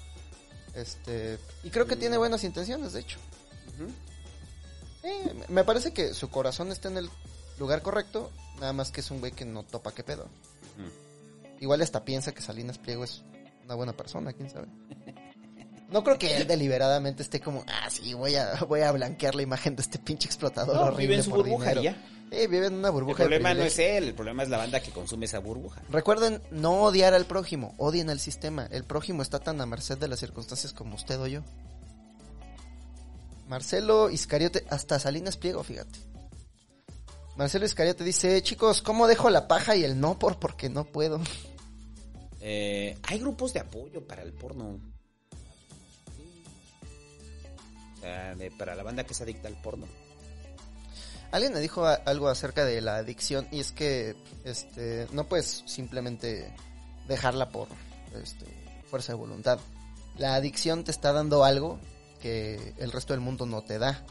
Este. 0.74 1.38
Y 1.62 1.70
creo 1.70 1.86
que 1.86 1.94
tiene 1.94 2.18
buenas 2.18 2.42
intenciones, 2.42 2.94
de 2.94 3.00
hecho. 3.02 3.20
Sí, 5.02 5.08
me 5.46 5.62
parece 5.62 5.92
que 5.92 6.14
su 6.14 6.30
corazón 6.30 6.72
está 6.72 6.88
en 6.88 6.96
el 6.96 7.10
lugar 7.58 7.82
correcto. 7.82 8.30
Nada 8.60 8.72
más 8.72 8.90
que 8.90 9.00
es 9.00 9.10
un 9.10 9.20
güey 9.20 9.32
que 9.32 9.44
no 9.44 9.62
topa 9.62 9.92
qué 9.92 10.02
pedo. 10.02 10.28
Igual 11.60 11.82
hasta 11.82 12.04
piensa 12.04 12.32
que 12.32 12.40
Salinas 12.40 12.78
Pliego 12.78 13.04
es 13.04 13.22
una 13.64 13.74
buena 13.74 13.92
persona, 13.92 14.32
quién 14.32 14.50
sabe. 14.50 14.68
No 15.90 16.04
creo 16.04 16.18
que 16.18 16.36
él 16.36 16.46
deliberadamente 16.46 17.22
esté 17.22 17.40
como, 17.40 17.64
ah, 17.66 17.88
sí, 17.88 18.12
voy 18.12 18.34
a, 18.34 18.56
voy 18.68 18.82
a 18.82 18.92
blanquear 18.92 19.34
la 19.34 19.40
imagen 19.40 19.74
de 19.74 19.80
este 19.80 19.98
pinche 19.98 20.26
explotador 20.26 20.76
No, 20.76 20.82
horrible 20.82 21.02
vive 21.02 21.14
en 21.14 21.22
su 21.22 21.30
por 21.30 21.38
burbuja 21.38 21.70
dinero. 21.70 21.80
y 21.80 21.84
ya. 21.84 22.04
Sí, 22.30 22.46
vive 22.46 22.66
en 22.66 22.74
una 22.74 22.88
El 22.88 22.92
burbuja 22.92 23.22
de 23.22 23.28
problema 23.30 23.54
no 23.54 23.62
es 23.62 23.78
él, 23.78 24.04
el 24.04 24.14
problema 24.14 24.42
es 24.42 24.50
la 24.50 24.58
banda 24.58 24.80
que 24.80 24.90
consume 24.90 25.24
esa 25.24 25.38
burbuja. 25.38 25.80
Recuerden 25.88 26.42
no 26.50 26.82
odiar 26.82 27.14
al 27.14 27.24
prójimo, 27.24 27.74
odien 27.78 28.10
al 28.10 28.20
sistema. 28.20 28.68
El 28.70 28.84
prójimo 28.84 29.22
está 29.22 29.38
tan 29.38 29.62
a 29.62 29.66
merced 29.66 29.96
de 29.96 30.08
las 30.08 30.20
circunstancias 30.20 30.74
como 30.74 30.94
usted 30.94 31.18
o 31.20 31.26
yo. 31.26 31.40
Marcelo 33.48 34.10
Iscariote, 34.10 34.66
hasta 34.68 34.98
Salinas 34.98 35.38
Pliego, 35.38 35.62
fíjate. 35.62 35.98
Marcelo 37.38 37.65
Iscariote 37.65 38.03
dice, 38.04 38.42
chicos, 38.42 38.83
¿cómo 38.83 39.06
dejo 39.06 39.31
la 39.31 39.49
paja 39.49 39.74
y 39.76 39.85
el 39.85 39.99
no 40.01 40.19
por 40.19 40.38
porque 40.38 40.69
no 40.69 40.85
puedo? 40.85 41.21
Eh, 42.40 42.99
hay 43.04 43.19
grupos 43.21 43.53
de 43.54 43.60
apoyo 43.60 44.06
para 44.06 44.22
el 44.22 44.33
porno. 44.33 44.81
O 47.97 48.01
sea, 48.01 48.35
de- 48.35 48.51
para 48.51 48.74
la 48.74 48.83
banda 48.83 49.04
que 49.04 49.15
se 49.15 49.22
adicta 49.22 49.47
al 49.49 49.60
porno. 49.60 49.87
Alguien 51.31 51.53
me 51.53 51.60
dijo 51.60 51.87
a- 51.87 51.94
algo 51.94 52.28
acerca 52.28 52.65
de 52.65 52.81
la 52.81 52.97
adicción 52.97 53.47
y 53.53 53.60
es 53.60 53.71
que 53.71 54.17
este 54.44 55.06
no 55.12 55.28
puedes 55.28 55.62
simplemente 55.67 56.53
dejarla 57.06 57.51
por 57.51 57.69
este, 58.21 58.47
fuerza 58.90 59.12
de 59.12 59.19
voluntad. 59.19 59.60
La 60.17 60.35
adicción 60.35 60.83
te 60.85 60.90
está 60.90 61.12
dando 61.12 61.44
algo 61.44 61.78
que 62.21 62.74
el 62.78 62.90
resto 62.90 63.12
del 63.12 63.21
mundo 63.21 63.47
no 63.47 63.62
te 63.62 63.78
da. 63.78 64.04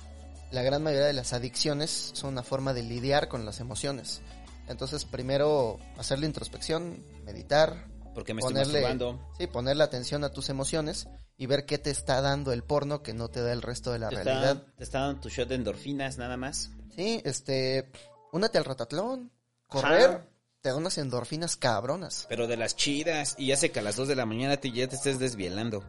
La 0.51 0.61
gran 0.63 0.81
mayoría 0.83 1.07
de 1.07 1.13
las 1.13 1.33
adicciones 1.33 2.11
son 2.13 2.31
una 2.31 2.43
forma 2.43 2.73
de 2.73 2.83
lidiar 2.83 3.27
con 3.27 3.45
las 3.45 3.59
emociones. 3.59 4.21
Entonces, 4.67 5.05
primero 5.05 5.77
hacer 5.97 6.19
la 6.19 6.25
introspección, 6.25 7.03
meditar, 7.25 7.87
Porque 8.13 8.33
me 8.33 8.39
estoy 8.39 8.53
ponerle, 8.53 8.81
masturbando. 8.81 9.29
sí, 9.37 9.47
ponerle 9.47 9.83
atención 9.83 10.23
a 10.23 10.29
tus 10.29 10.49
emociones 10.49 11.07
y 11.37 11.45
ver 11.45 11.65
qué 11.65 11.77
te 11.77 11.89
está 11.89 12.21
dando 12.21 12.51
el 12.53 12.63
porno 12.63 13.03
que 13.03 13.13
no 13.13 13.29
te 13.29 13.41
da 13.41 13.51
el 13.53 13.61
resto 13.61 13.91
de 13.91 13.99
la 13.99 14.09
Te 14.09 14.23
realidad. 14.23 14.51
está, 14.57 14.75
te 14.77 14.83
está 14.83 14.99
dando 15.01 15.21
tu 15.21 15.29
shot 15.29 15.47
de 15.49 15.55
endorfinas 15.55 16.17
nada 16.17 16.35
más. 16.37 16.71
Sí, 16.95 17.21
este, 17.25 17.91
únate 18.31 18.57
al 18.57 18.65
ratatlón, 18.65 19.31
correr, 19.67 20.09
Ajá. 20.09 20.25
te 20.61 20.69
da 20.69 20.75
unas 20.75 20.97
endorfinas 20.97 21.55
cabronas, 21.57 22.25
Pero 22.27 22.47
de 22.47 22.57
las 22.57 22.75
chidas. 22.75 23.35
Y 23.37 23.51
hace 23.51 23.71
que 23.71 23.79
a 23.79 23.83
las 23.83 23.95
2 23.97 24.07
de 24.07 24.15
la 24.15 24.25
mañana 24.25 24.57
te, 24.57 24.71
ya 24.71 24.87
te 24.87 24.95
estés 24.95 25.19
desvielando. 25.19 25.83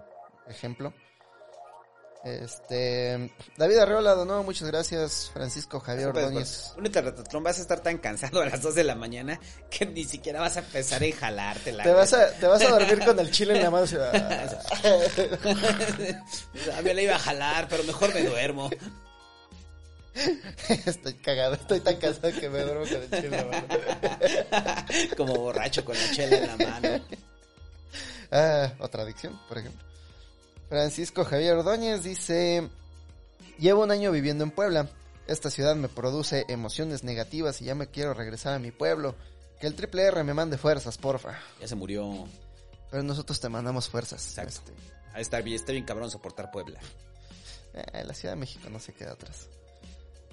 ejemplo. 0.49 0.93
Este, 2.25 3.31
David 3.57 3.79
Arreola 3.79 4.15
donó, 4.15 4.43
muchas 4.43 4.69
gracias, 4.69 5.31
Francisco 5.33 5.79
Javier 5.79 6.09
Ordóñez. 6.09 6.75
Únete 6.77 6.99
al 6.99 7.07
ratatlón, 7.07 7.45
vas 7.45 7.59
a 7.59 7.63
estar 7.63 7.81
tan 7.81 7.99
cansado 7.99 8.41
a 8.41 8.47
las 8.47 8.61
2 8.61 8.75
de 8.75 8.85
la 8.85 8.97
mañana 8.97 9.39
que 9.71 9.87
ni 9.87 10.05
siquiera 10.05 10.41
vas 10.41 10.57
a 10.57 10.63
pensar 10.63 11.03
en 11.05 11.13
jalártela. 11.13 11.85
Te 11.85 11.93
vas, 11.93 12.13
a, 12.13 12.31
te 12.33 12.47
vas 12.47 12.61
a 12.63 12.71
dormir 12.71 12.99
con 13.05 13.19
el 13.21 13.31
chile 13.31 13.57
en 13.57 13.63
la 13.63 13.71
mano. 13.71 13.87
A 16.77 16.83
mí 16.83 16.95
la 16.95 17.03
iba 17.03 17.15
a 17.15 17.19
jalar, 17.19 17.69
pero 17.69 17.85
mejor 17.85 18.13
me 18.13 18.23
duermo. 18.25 18.69
Estoy 20.87 21.15
cagado, 21.15 21.55
estoy 21.55 21.81
tan 21.81 21.97
cansado 21.97 22.33
que 22.39 22.51
me 22.51 22.61
duermo 22.63 22.85
con 22.85 22.97
el 22.97 23.11
chile 23.11 23.27
en 23.27 23.37
la 23.37 23.45
mano. 23.45 23.69
Como 25.17 25.35
borracho 25.37 25.85
con 25.85 25.97
la 25.97 26.11
chela 26.11 26.37
en 26.39 26.47
la 26.47 26.57
mano. 26.57 27.05
Ah, 28.31 28.73
otra 28.81 29.05
adicción, 29.05 29.41
por 29.49 29.59
ejemplo. 29.59 29.88
Francisco 30.69 31.25
Javier 31.25 31.57
Ordóñez 31.57 32.03
dice, 32.03 32.69
llevo 33.59 33.83
un 33.83 33.91
año 33.91 34.13
viviendo 34.13 34.45
en 34.45 34.51
Puebla. 34.51 34.89
Esta 35.27 35.51
ciudad 35.51 35.77
me 35.77 35.89
produce 35.89 36.45
emociones 36.49 37.05
negativas 37.05 37.61
y 37.61 37.67
ya 37.67 37.75
me 37.75 37.89
quiero 37.89 38.15
regresar 38.15 38.55
a 38.55 38.59
mi 38.59 38.71
pueblo. 38.71 39.15
Que 39.61 39.67
el 39.67 39.75
triple 39.75 40.05
R 40.05 40.23
me 40.25 40.35
mande 40.35 40.57
fuerzas, 40.57 40.99
porfa. 40.99 41.39
Ya 41.61 41.69
se 41.69 41.75
murió. 41.75 42.27
Pero 42.91 43.03
nosotros 43.03 43.41
te 43.41 43.49
mandamos 43.49 43.89
fuerzas. 43.89 44.27
Exacto. 44.27 44.73
Ah, 45.13 45.21
está 45.21 45.41
bien, 45.41 45.57
está 45.57 45.73
bien 45.73 45.85
cabrón 45.85 46.11
soportar 46.11 46.51
Puebla. 46.51 46.81
Este, 47.79 47.99
eh, 47.99 48.05
la 48.05 48.15
Ciudad 48.15 48.35
de 48.35 48.41
México 48.41 48.69
no 48.71 48.79
se 48.79 48.93
queda 48.93 49.13
atrás. 49.13 49.49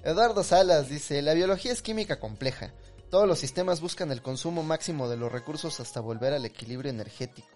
Eduardo 0.02 0.44
Salas 0.44 0.88
dice, 0.88 1.20
la 1.22 1.34
biología 1.34 1.72
es 1.72 1.82
química 1.82 2.20
compleja. 2.20 2.72
Todos 3.10 3.26
los 3.26 3.38
sistemas 3.38 3.80
buscan 3.80 4.12
el 4.12 4.22
consumo 4.22 4.62
máximo 4.62 5.08
de 5.08 5.16
los 5.16 5.32
recursos 5.32 5.80
hasta 5.80 6.00
volver 6.00 6.32
al 6.32 6.44
equilibrio 6.44 6.90
energético. 6.90 7.55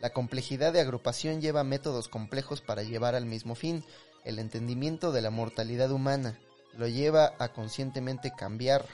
La 0.00 0.10
complejidad 0.10 0.72
de 0.72 0.80
agrupación 0.80 1.40
lleva 1.40 1.64
métodos 1.64 2.08
complejos 2.08 2.60
para 2.60 2.82
llevar 2.82 3.14
al 3.14 3.26
mismo 3.26 3.54
fin. 3.54 3.84
El 4.24 4.38
entendimiento 4.38 5.12
de 5.12 5.22
la 5.22 5.30
mortalidad 5.30 5.90
humana 5.90 6.38
lo 6.76 6.86
lleva 6.86 7.34
a 7.38 7.52
conscientemente 7.52 8.32
cambiar. 8.36 8.86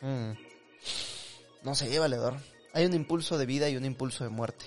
Mm. 0.00 0.32
No 1.62 1.74
sé, 1.74 1.98
valedor. 1.98 2.36
Hay 2.72 2.86
un 2.86 2.94
impulso 2.94 3.36
de 3.36 3.46
vida 3.46 3.68
y 3.68 3.76
un 3.76 3.84
impulso 3.84 4.24
de 4.24 4.30
muerte. 4.30 4.64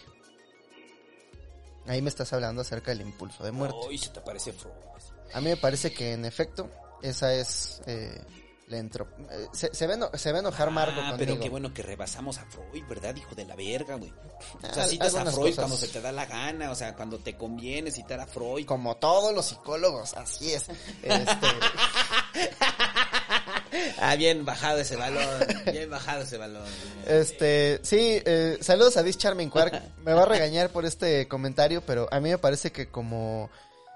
Ahí 1.87 2.01
me 2.01 2.09
estás 2.09 2.33
hablando 2.33 2.61
acerca 2.61 2.91
del 2.91 3.01
impulso 3.01 3.43
de 3.43 3.51
muerte. 3.51 3.77
Se 3.97 4.09
te 4.09 4.21
parece. 4.21 4.53
A 5.33 5.41
mí 5.41 5.49
me 5.49 5.57
parece 5.57 5.91
que 5.91 6.13
en 6.13 6.25
efecto 6.25 6.69
esa 7.01 7.33
es 7.33 7.81
eh, 7.85 8.21
la 8.67 8.77
entro... 8.77 9.07
eh, 9.29 9.47
se, 9.53 9.73
se, 9.75 9.85
ve 9.87 9.95
se 10.15 10.29
a 10.29 10.39
enojar 10.39 10.71
Marco 10.71 10.93
Ah, 10.99 11.11
conmigo. 11.11 11.17
pero 11.17 11.39
qué 11.39 11.49
bueno 11.49 11.73
que 11.73 11.83
rebasamos 11.83 12.37
a 12.39 12.45
Freud, 12.45 12.83
¿verdad? 12.89 13.15
Hijo 13.15 13.35
de 13.35 13.45
la 13.45 13.55
verga, 13.55 13.95
güey. 13.95 14.11
O 14.63 14.73
sea, 14.73 14.85
citas 14.85 15.13
a 15.13 15.17
algunas 15.19 15.35
Freud 15.35 15.49
cosas. 15.49 15.65
cuando 15.65 15.77
se 15.77 15.87
te 15.87 16.01
da 16.01 16.11
la 16.11 16.25
gana, 16.25 16.71
o 16.71 16.75
sea, 16.75 16.95
cuando 16.95 17.19
te 17.19 17.35
conviene 17.37 17.91
citar 17.91 18.19
a 18.19 18.25
Freud. 18.27 18.65
Como 18.65 18.97
todos 18.97 19.33
los 19.35 19.45
psicólogos, 19.45 20.13
así 20.15 20.51
es. 20.53 20.65
Este, 21.03 21.47
Ah, 23.99 24.15
bien 24.15 24.45
bajado 24.45 24.79
ese 24.79 24.95
balón, 24.95 25.25
bien 25.71 25.89
bajado 25.89 26.21
ese 26.21 26.37
balón. 26.37 26.63
este, 27.05 27.79
sí, 27.83 28.21
eh, 28.25 28.57
saludos 28.61 28.95
a 28.95 29.03
This 29.03 29.17
Charming 29.17 29.49
Quark. 29.49 29.81
Me 30.05 30.13
va 30.13 30.23
a 30.23 30.25
regañar 30.25 30.69
por 30.69 30.85
este 30.85 31.27
comentario, 31.27 31.81
pero 31.85 32.07
a 32.11 32.19
mí 32.21 32.29
me 32.29 32.37
parece 32.37 32.71
que 32.71 32.87
como 32.87 33.49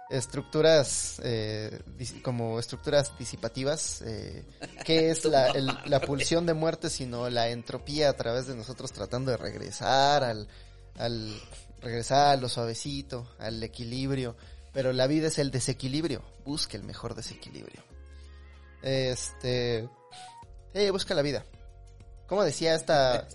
estructuras, 0.10 1.22
eh, 1.24 1.80
como 2.24 2.60
estructuras 2.60 3.18
disipativas, 3.18 4.02
eh, 4.02 4.44
¿qué 4.86 5.12
es 5.12 5.26
la, 5.26 5.48
el- 5.48 5.68
la 5.86 6.02
pulsión 6.06 6.46
de 6.46 6.54
muerte 6.54 6.90
sino 6.90 7.30
la 7.30 7.50
entropía 7.50 8.10
a 8.10 8.14
través 8.14 8.48
de 8.48 8.56
nosotros 8.56 8.92
tratando 8.92 9.32
de 9.32 9.38
regresar 9.38 10.24
al, 10.24 10.48
al 10.98 11.40
regresar 11.82 12.30
a 12.30 12.36
lo 12.42 12.50
suavecito, 12.50 13.28
al 13.40 13.62
equilibrio? 13.64 14.36
Pero 14.74 14.94
la 14.94 15.08
vida 15.08 15.28
es 15.28 15.40
el 15.40 15.50
desequilibrio. 15.52 16.22
Busque 16.46 16.78
el 16.78 16.84
mejor 16.84 17.16
desequilibrio. 17.16 17.84
Este. 18.84 19.90
Sí, 20.74 20.90
busca 20.92 21.14
la 21.16 21.22
vida. 21.24 21.44
Como 22.28 22.44
decía 22.44 22.76
esta. 22.76 23.28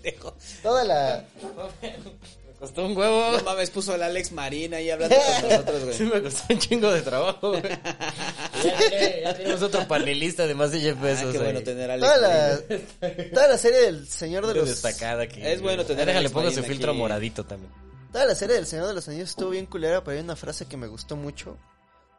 Toda 0.62 0.84
la. 0.84 1.24
Costó 2.60 2.84
un 2.86 2.94
huevo. 2.96 3.38
No 3.38 3.42
mames, 3.42 3.70
puso 3.70 3.94
el 3.94 4.02
Alex 4.02 4.32
Marina 4.32 4.76
ahí 4.76 4.90
hablando 4.90 5.16
con 5.16 5.48
nosotros, 5.50 5.96
Sí, 5.96 6.04
güey. 6.06 6.20
me 6.20 6.22
costó 6.30 6.52
un 6.52 6.58
chingo 6.60 6.92
de 6.92 7.00
trabajo, 7.02 7.48
güey. 7.50 7.62
ya, 9.24 9.34
tenemos 9.34 9.62
otro 9.62 9.88
panelista 9.88 10.46
de 10.46 10.54
más 10.54 10.70
de 10.70 10.78
10 10.78 10.94
pesos. 10.96 11.24
Ah, 11.28 11.32
qué 11.32 11.38
ahí. 11.38 11.44
bueno 11.44 11.62
tener 11.62 11.90
a 11.90 11.94
Alex 11.94 12.12
Toda 12.12 12.28
Marina. 12.28 12.84
la, 13.00 13.30
toda 13.30 13.48
la 13.48 13.58
serie 13.58 13.78
del 13.80 14.06
Señor 14.08 14.46
de 14.46 14.52
Muy 14.52 14.60
los. 14.60 14.68
destacada 14.68 15.22
aquí. 15.22 15.40
Es 15.42 15.62
bueno 15.62 15.84
tener 15.84 16.06
Déjale, 16.06 16.28
pongo 16.30 16.50
su 16.50 16.62
filtro 16.62 16.90
aquí. 16.92 16.98
moradito 17.00 17.44
también. 17.44 17.72
Toda 18.12 18.26
la 18.26 18.34
serie 18.34 18.56
del 18.56 18.66
Señor 18.66 18.88
de 18.88 18.94
los 18.94 19.08
Anillos 19.08 19.30
estuvo 19.30 19.50
bien 19.50 19.66
culera, 19.66 20.04
pero 20.04 20.18
hay 20.18 20.22
una 20.22 20.36
frase 20.36 20.66
que 20.66 20.76
me 20.76 20.86
gustó 20.86 21.16
mucho. 21.16 21.56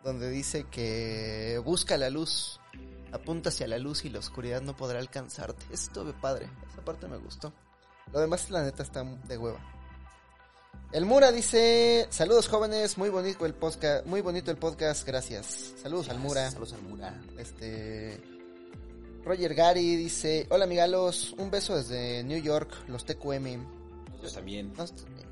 Donde 0.04 0.30
dice 0.32 0.66
que 0.72 1.62
busca 1.64 1.98
la 1.98 2.10
luz. 2.10 2.60
Apunta 3.12 3.50
hacia 3.50 3.68
la 3.68 3.78
luz 3.78 4.06
y 4.06 4.10
la 4.10 4.20
oscuridad 4.20 4.62
no 4.62 4.76
podrá 4.76 4.98
alcanzarte. 5.00 5.64
Eso 5.72 5.84
estuvo 5.88 6.12
padre. 6.20 6.50
Esa 6.72 6.82
parte 6.84 7.08
me 7.08 7.18
gustó. 7.18 7.54
Lo 8.12 8.20
demás, 8.22 8.50
la 8.50 8.64
neta, 8.64 8.82
está 8.82 9.04
de 9.04 9.38
hueva. 9.38 9.60
El 10.94 11.06
Mura 11.06 11.32
dice, 11.32 12.06
saludos 12.10 12.50
jóvenes, 12.50 12.98
muy 12.98 13.10
bonito 13.10 13.46
el 13.46 13.54
podcast, 13.54 14.06
muy 14.06 14.20
bonito 14.20 14.52
el 14.52 14.58
podcast, 14.58 15.08
gracias. 15.08 15.72
Saludos 15.82 16.10
al 16.10 16.20
Mura. 16.20 16.52
Saludos 16.52 16.74
al 16.74 16.82
Mura. 16.82 17.22
Este 17.38 18.20
Roger 19.24 19.56
Gary 19.56 19.96
dice, 19.96 20.48
hola 20.50 20.66
amigalos, 20.66 21.34
un 21.38 21.50
beso 21.50 21.78
desde 21.78 22.26
New 22.26 22.42
York, 22.42 22.74
los 22.90 23.06
TQM. 23.06 23.66
Yo 24.22 24.32
también. 24.34 24.74
No, 24.78 24.84
está 24.84 25.06
bien. 25.06 25.28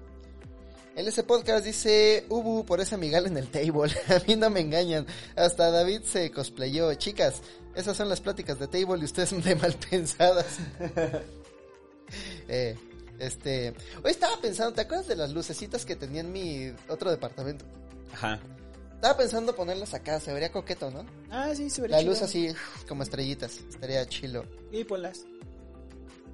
El 0.96 1.10
ese 1.10 1.24
podcast 1.24 1.66
dice, 1.66 2.26
Ubu 2.30 2.66
por 2.66 2.80
ese 2.80 2.96
amigal 2.96 3.28
en 3.28 3.36
el 3.36 3.50
table. 3.50 3.92
A 4.08 4.24
mí 4.26 4.38
no 4.38 4.50
me 4.50 4.62
engañan. 4.62 5.08
Hasta 5.36 5.72
David 5.72 6.04
se 6.04 6.32
cosplayó. 6.32 6.94
Chicas, 6.94 7.42
esas 7.76 7.98
son 7.98 8.08
las 8.08 8.22
pláticas 8.22 8.60
de 8.60 8.68
table 8.68 9.02
y 9.02 9.04
ustedes 9.04 9.28
son 9.28 9.42
de 9.42 9.56
mal 9.58 9.76
pensadas. 9.90 10.58
eh, 12.48 12.78
este, 13.20 13.74
hoy 14.04 14.12
estaba 14.12 14.40
pensando, 14.42 14.74
¿te 14.74 14.82
acuerdas 14.82 15.08
de 15.08 15.16
las 15.16 15.32
lucecitas 15.32 15.86
que 15.86 15.96
tenía 15.96 16.22
en 16.22 16.32
mi 16.32 16.74
otro 16.88 17.12
departamento? 17.12 17.66
Ajá. 18.14 18.40
Estaba 18.96 19.18
pensando 19.18 19.56
ponerlas 19.56 19.94
acá, 19.94 20.20
se 20.20 20.34
vería 20.34 20.52
coqueto, 20.52 20.92
¿no? 20.92 21.06
Ah, 21.30 21.54
sí, 21.56 21.70
se 21.70 21.88
La 21.88 22.02
luz 22.02 22.22
así, 22.22 22.54
como 22.88 23.04
estrellitas, 23.04 23.60
estaría 23.70 24.06
chilo. 24.08 24.44
Y 24.72 24.84
ponlas. 24.84 25.26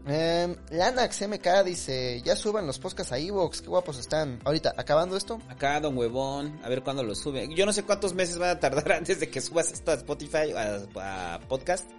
Eh, 0.08 0.56
Lanax 0.70 1.28
MK 1.28 1.64
dice, 1.64 2.22
ya 2.24 2.36
suban 2.36 2.68
los 2.68 2.78
podcasts 2.78 3.12
a 3.12 3.18
Evox, 3.18 3.62
qué 3.62 3.68
guapos 3.68 3.98
están. 3.98 4.40
Ahorita, 4.44 4.74
acabando 4.78 5.18
esto, 5.18 5.40
Acá, 5.50 5.80
don 5.80 5.98
Huevón, 5.98 6.60
a 6.64 6.70
ver 6.70 6.84
cuándo 6.84 7.04
lo 7.04 7.16
sube. 7.16 7.48
Yo 7.56 7.66
no 7.66 7.74
sé 7.74 7.84
cuántos 7.84 8.14
meses 8.14 8.38
van 8.38 8.50
a 8.50 8.60
tardar 8.60 8.92
antes 8.94 9.20
de 9.20 9.30
que 9.30 9.42
subas 9.42 9.72
esto 9.72 9.92
a 9.92 9.96
Spotify, 9.96 10.52
a, 10.56 11.36
a 11.36 11.40
podcast. 11.42 11.90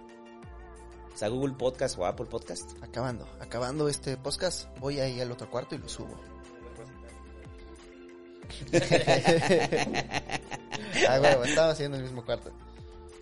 Sea, 1.17 1.29
Google 1.29 1.55
Podcast 1.57 1.97
o 1.97 2.05
Apple 2.05 2.27
Podcast. 2.27 2.71
acabando, 2.83 3.27
acabando 3.39 3.89
este 3.89 4.17
podcast, 4.17 4.67
voy 4.79 4.99
ahí 4.99 5.19
al 5.19 5.31
otro 5.31 5.49
cuarto 5.49 5.73
y 5.73 5.79
lo 5.79 5.89
subo. 5.89 6.15
ah, 11.09 11.19
huevo, 11.19 11.43
estaba 11.43 11.71
haciendo 11.71 11.97
el 11.97 12.03
mismo 12.03 12.23
cuarto. 12.23 12.51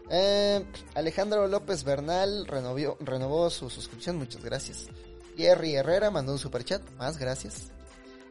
Eh, 0.09 0.65
Alejandro 0.93 1.47
López 1.47 1.85
Bernal 1.85 2.45
renovó, 2.47 2.97
renovó 2.99 3.49
su 3.49 3.69
suscripción, 3.69 4.17
muchas 4.17 4.43
gracias. 4.43 4.87
Jerry 5.37 5.75
Herrera 5.75 6.11
mandó 6.11 6.33
un 6.33 6.39
superchat, 6.39 6.81
más 6.97 7.17
gracias. 7.17 7.71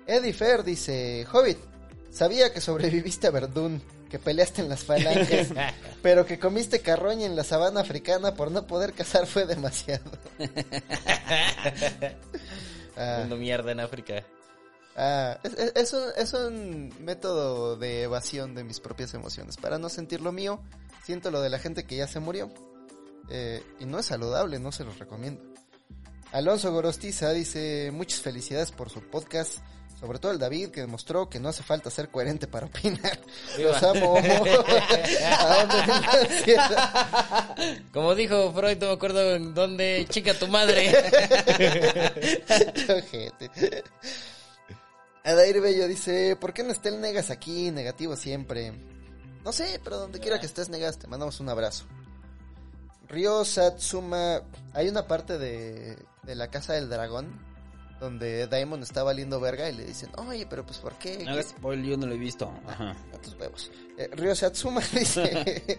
Eddie 0.07 0.35
Fer 0.35 0.63
dice, 0.63 1.27
Hobbit, 1.33 1.57
sabía 2.11 2.53
que 2.53 2.61
sobreviviste 2.61 3.29
a 3.29 3.31
Verdún, 3.31 3.81
que 4.15 4.21
peleaste 4.21 4.63
en 4.63 4.69
las 4.69 4.85
falanges, 4.85 5.49
pero 6.03 6.25
que 6.25 6.39
comiste 6.39 6.79
carroña 6.81 7.27
en 7.27 7.35
la 7.35 7.43
sabana 7.43 7.81
africana 7.81 8.35
por 8.37 8.53
no 8.53 8.65
poder 8.65 8.93
cazar 8.93 9.27
fue 9.27 9.45
demasiado. 9.45 10.05
Ah. 12.97 13.27
Mierda 13.29 13.73
en 13.73 13.81
África. 13.81 14.23
Ah, 14.97 15.37
es, 15.43 15.53
es- 15.55 15.73
es 15.75 15.93
un, 15.93 16.03
es 16.17 16.33
un 16.33 16.95
método 17.05 17.77
de 17.77 18.03
evasión 18.03 18.55
de 18.55 18.63
mis 18.63 18.79
propias 18.79 19.13
emociones. 19.15 19.57
Para 19.57 19.79
no 19.81 19.89
sentir 19.89 20.21
lo 20.21 20.31
mío, 20.31 20.61
siento 21.05 21.33
lo 21.33 21.41
de 21.41 21.49
la 21.51 21.59
gente 21.59 21.83
que 21.87 21.97
ya 21.97 22.07
se 22.07 22.21
murió. 22.21 22.53
Eh, 23.31 23.65
y 23.81 23.87
no 23.87 23.99
es 23.99 24.07
saludable, 24.07 24.61
no 24.61 24.71
se 24.71 24.85
los 24.85 25.01
recomiendo. 25.01 25.43
Alonso 26.31 26.71
Gorostiza 26.73 27.33
dice, 27.33 27.91
muchas 27.93 28.21
felicidades 28.21 28.71
por 28.71 28.91
su 28.91 29.01
podcast. 29.03 29.59
Sobre 29.99 30.19
todo 30.19 30.33
el 30.33 30.39
David, 30.39 30.69
que 30.71 30.81
demostró 30.81 31.29
que 31.31 31.39
no 31.39 31.49
hace 31.49 31.63
falta 31.63 31.89
ser 31.91 32.11
coherente 32.11 32.47
para 32.47 32.67
opinar. 32.67 33.19
Los 33.59 33.83
amo. 33.83 34.15
Como 37.93 38.15
dijo 38.15 38.53
Freud, 38.53 38.77
no 38.79 38.89
me 38.89 38.93
acuerdo 38.93 39.35
en 39.35 39.55
dónde, 39.55 40.07
chica 40.11 40.35
tu 40.35 40.47
madre. 40.49 40.93
Adair 45.25 45.63
Bello 45.63 45.89
dice, 45.89 46.37
¿por 46.37 46.53
qué 46.53 46.63
no 46.65 46.73
está 46.73 46.91
el 46.91 47.01
Negas 47.01 47.31
aquí? 47.31 47.71
Negativo 47.71 48.17
siempre. 48.17 48.75
No 49.43 49.53
sé, 49.53 49.81
pero 49.83 49.99
donde 49.99 50.21
quiera 50.21 50.39
que 50.41 50.47
estés, 50.47 50.69
Negas, 50.69 50.99
te 50.99 51.07
mandamos 51.07 51.41
un 51.41 51.49
abrazo. 51.49 51.87
Ryo 53.09 53.45
Satsuma, 53.45 54.43
hay 54.73 54.89
una 54.89 55.07
parte 55.07 55.39
de, 55.39 55.97
de 56.25 56.35
la 56.35 56.49
Casa 56.49 56.73
del 56.75 56.91
Dragón 56.91 57.54
donde 58.01 58.47
Daimon 58.47 58.83
está 58.83 59.03
valiendo 59.03 59.41
verga 59.41 59.69
y 59.71 59.75
le 59.77 59.85
dicen, 59.85 60.11
oye, 60.17 60.47
pero 60.49 60.65
pues 60.65 60.79
¿por 60.79 60.95
qué? 60.95 61.25
No 61.25 61.33
hagas 61.33 61.55
yo 61.63 61.97
no 61.97 62.07
lo 62.07 62.15
he 62.15 62.19
visto. 62.19 62.53
Ajá. 62.67 62.97
A 63.13 63.19
tus 63.19 63.35
huevos. 63.35 63.71
Eh, 63.97 64.09
Ryo 64.13 64.35
Satsuma 64.35 64.81
dice, 64.93 65.79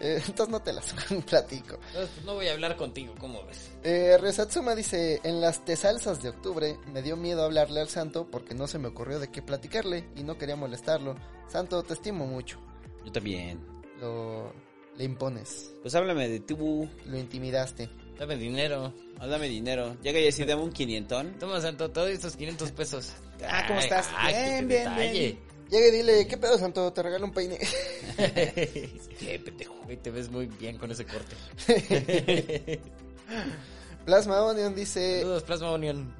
eh, 0.00 0.22
entonces 0.26 0.48
no 0.48 0.60
te 0.60 0.72
las 0.72 0.92
platico. 1.26 1.76
Entonces, 1.88 2.10
pues, 2.14 2.24
no 2.24 2.34
voy 2.34 2.48
a 2.48 2.52
hablar 2.52 2.76
contigo, 2.76 3.14
¿cómo 3.18 3.44
ves? 3.46 3.70
Eh, 3.82 4.18
Resatsuma 4.20 4.74
dice, 4.74 5.20
en 5.24 5.40
las 5.40 5.64
tesalsas 5.64 6.22
de 6.22 6.30
octubre 6.30 6.78
me 6.92 7.02
dio 7.02 7.16
miedo 7.16 7.44
hablarle 7.44 7.80
al 7.80 7.88
santo 7.88 8.30
porque 8.30 8.54
no 8.54 8.66
se 8.66 8.78
me 8.78 8.88
ocurrió 8.88 9.18
de 9.20 9.28
qué 9.30 9.42
platicarle 9.42 10.08
y 10.16 10.22
no 10.24 10.36
quería 10.38 10.56
molestarlo. 10.56 11.16
Santo, 11.48 11.82
te 11.82 11.94
estimo 11.94 12.26
mucho. 12.26 12.58
Yo 13.04 13.12
también. 13.12 13.60
Lo 14.00 14.52
le 14.96 15.02
impones, 15.04 15.72
Pues 15.82 15.94
háblame 15.96 16.28
de 16.28 16.38
tu. 16.40 16.88
lo 17.06 17.18
intimidaste. 17.18 17.90
Dame 18.18 18.36
dinero. 18.36 18.92
Ah, 19.18 19.26
Dame 19.26 19.48
dinero. 19.48 19.96
Llega 20.02 20.20
y 20.20 20.28
así, 20.28 20.44
dame 20.44 20.62
un 20.62 20.72
quinientón. 20.72 21.36
Toma, 21.38 21.60
Santo, 21.60 21.90
te 21.90 22.00
doy 22.00 22.12
estos 22.12 22.36
500 22.36 22.72
pesos. 22.72 23.12
Ah, 23.48 23.64
¿cómo 23.66 23.80
estás? 23.80 24.08
Ay, 24.16 24.32
Bien, 24.34 24.68
bien, 24.68 24.84
detalle. 24.84 25.12
bien. 25.12 25.54
Llega 25.70 25.88
y 25.88 25.90
dile, 25.92 26.26
¿qué 26.28 26.36
pedo, 26.36 26.58
santo? 26.58 26.92
Te 26.92 27.02
regalo 27.02 27.24
un 27.24 27.32
peine. 27.32 27.58
Qué 28.16 29.40
pendejo. 29.44 29.74
Güey, 29.84 29.96
te 29.96 30.10
ves 30.10 30.30
muy 30.30 30.46
bien 30.46 30.76
con 30.78 30.90
ese 30.90 31.04
corte. 31.06 31.34
Plasma 34.04 34.42
Onion 34.42 34.74
dice, 34.74 35.20
Saludos, 35.20 35.42
Plasma 35.44 35.72
Union. 35.72 36.14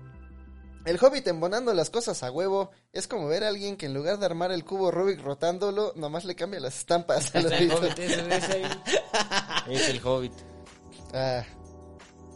el 0.87 0.99
hobbit 0.99 1.27
embonando 1.29 1.75
las 1.75 1.91
cosas 1.91 2.23
a 2.23 2.31
huevo 2.33 2.71
es 2.93 3.07
como 3.07 3.29
ver 3.29 3.45
a 3.45 3.49
alguien 3.49 3.77
que 3.77 3.87
en 3.87 3.95
lugar 3.95 4.19
de 4.19 4.25
armar 4.27 4.51
el 4.53 4.65
cubo 4.65 4.91
Rubik 4.91 5.21
rotándolo, 5.23 5.93
nomás 5.95 6.25
le 6.25 6.35
cambia 6.35 6.61
las 6.61 6.79
estampas. 6.79 7.35
a 7.35 7.39
Es 7.39 7.45
los 7.51 7.53
el 7.53 7.71
hobbit, 7.71 7.99
ahí. 7.99 9.75
Es 9.75 9.89
el 9.91 10.01
hobbit. 10.03 10.33
Ah, 11.13 11.45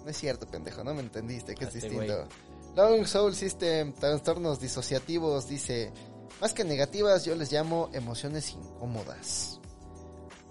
no 0.09 0.13
es 0.13 0.17
cierto, 0.19 0.47
pendejo, 0.47 0.83
no 0.83 0.95
me 0.95 1.01
entendiste, 1.03 1.55
que 1.55 1.65
es 1.67 1.75
Este 1.75 1.87
distinto. 1.91 2.27
Long 2.75 3.07
Soul 3.07 3.35
System, 3.35 3.93
trastornos 3.93 4.59
disociativos, 4.59 5.47
dice, 5.49 5.93
más 6.41 6.55
que 6.55 6.65
negativas, 6.65 7.27
yo 7.27 7.35
les 7.35 7.53
llamo 7.53 7.91
emociones 7.93 8.53
incómodas. 8.53 9.61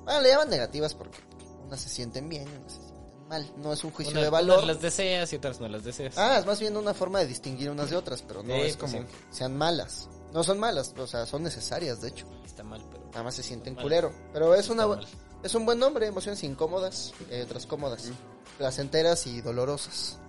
Bueno, 0.06 0.22
le 0.22 0.30
llaman 0.30 0.52
negativas 0.52 0.94
porque 0.94 1.18
unas 1.66 1.82
se 1.82 1.90
sienten 1.90 2.30
bien 2.30 2.44
y 2.48 2.56
unas 2.56 2.72
se 2.74 2.82
sienten 2.82 3.28
mal. 3.28 3.52
No 3.58 3.74
es 3.74 3.84
un 3.84 3.90
juicio 3.90 4.12
Una- 4.14 4.22
de 4.22 4.30
valor. 4.30 4.58
Unas 4.60 4.68
las 4.76 4.82
deseas 4.82 5.34
y 5.34 5.38
otras 5.38 5.60
no 5.60 5.68
las 5.68 5.84
deseas. 5.84 6.16
Ah, 6.20 6.38
es 6.38 6.46
más 6.46 6.60
bien 6.60 6.78
una 6.78 6.94
forma 6.94 7.18
de 7.18 7.26
distinguir 7.26 7.72
unas 7.72 7.90
de 7.90 7.96
otras, 7.98 8.22
pero 8.22 8.44
no 8.44 8.54
Sí, 8.54 8.62
es 8.62 8.78
pues 8.78 8.92
como 8.94 9.04
sí. 9.08 9.12
que 9.12 9.36
sean 9.36 9.58
malas. 9.58 10.08
No 10.34 10.44
son 10.44 10.60
malas, 10.60 10.94
o 11.00 11.08
sea, 11.08 11.26
son 11.26 11.42
necesarias, 11.42 12.00
de 12.02 12.10
hecho. 12.10 12.28
Está 12.46 12.64
mal, 12.64 12.86
pero. 12.92 13.06
Nada 13.08 13.24
más 13.24 13.34
se 13.34 13.42
sienten 13.42 13.74
Mal. 13.74 13.84
culero. 13.84 14.14
Pero 14.34 14.54
es 14.54 14.70
una 14.70 14.84
Está 14.84 14.94
bu- 14.94 14.98
mal. 14.98 15.08
es 15.42 15.56
un 15.56 15.66
buen 15.66 15.80
nombre, 15.80 16.06
emociones 16.06 16.44
incómodas, 16.44 17.12
eh, 17.32 17.42
otras 17.44 17.66
cómodas, 17.66 18.12
placenteras 18.58 19.28
y 19.28 19.42
dolorosas. 19.42 20.20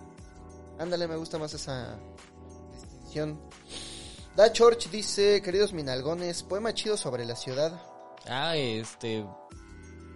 Ándale, 0.77 1.07
me 1.07 1.15
gusta 1.17 1.37
más 1.37 1.53
esa 1.53 1.99
distinción. 2.73 3.39
Da 4.35 4.51
Church 4.53 4.89
dice, 4.89 5.41
queridos 5.41 5.73
minalgones, 5.73 6.43
poema 6.43 6.73
chido 6.73 6.95
sobre 6.97 7.25
la 7.25 7.35
ciudad. 7.35 7.81
Ah, 8.27 8.55
este. 8.55 9.25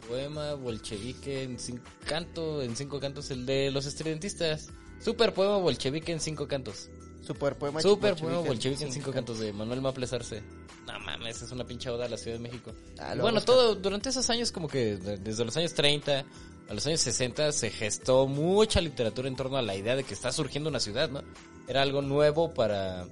Poema 0.08 0.54
bolchevique 0.56 1.44
en 1.44 1.58
cinco 1.60 1.84
canto, 2.06 2.62
en 2.62 2.76
cinco 2.76 3.00
cantos, 3.00 3.32
el 3.32 3.46
de 3.46 3.72
los 3.72 3.86
estridentistas. 3.86 4.68
Super 5.04 5.34
poema 5.34 5.58
bolchevique 5.58 6.12
en 6.12 6.20
cinco 6.20 6.48
cantos. 6.48 6.90
Super 7.22 7.58
poema 7.58 7.82
Super 7.82 8.16
poema 8.18 8.40
bolchevique 8.40 8.84
en 8.84 8.92
cinco 8.92 9.06
cinco 9.06 9.12
cantos 9.14 9.40
de 9.40 9.54
Manuel 9.54 9.82
Maples 9.82 10.12
Arce. 10.12 10.44
No 10.86 11.00
mames, 11.00 11.42
es 11.42 11.52
una 11.52 11.66
pinche 11.66 11.90
oda 11.90 12.06
a 12.06 12.10
la 12.10 12.18
Ciudad 12.18 12.36
de 12.38 12.44
México. 12.44 12.74
Ah, 13.00 13.14
bueno, 13.16 13.36
busca. 13.36 13.46
todo, 13.46 13.76
durante 13.76 14.10
esos 14.10 14.30
años 14.30 14.52
como 14.52 14.68
que 14.68 14.98
de- 14.98 15.18
desde 15.18 15.46
los 15.46 15.56
años 15.56 15.74
30 15.74 16.26
a 16.70 16.74
los 16.74 16.86
años 16.88 17.02
60 17.02 17.52
se 17.52 17.70
gestó 17.70 18.28
mucha 18.28 18.82
literatura 18.82 19.28
en 19.28 19.36
torno 19.36 19.58
a 19.58 19.62
la 19.62 19.76
idea 19.76 19.96
de 19.96 20.04
que 20.04 20.14
está 20.14 20.32
surgiendo 20.32 20.70
una 20.70 20.80
ciudad, 20.80 21.10
¿no? 21.10 21.22
Era 21.68 21.82
algo 21.82 22.02
nuevo 22.02 22.54
para 22.54 23.06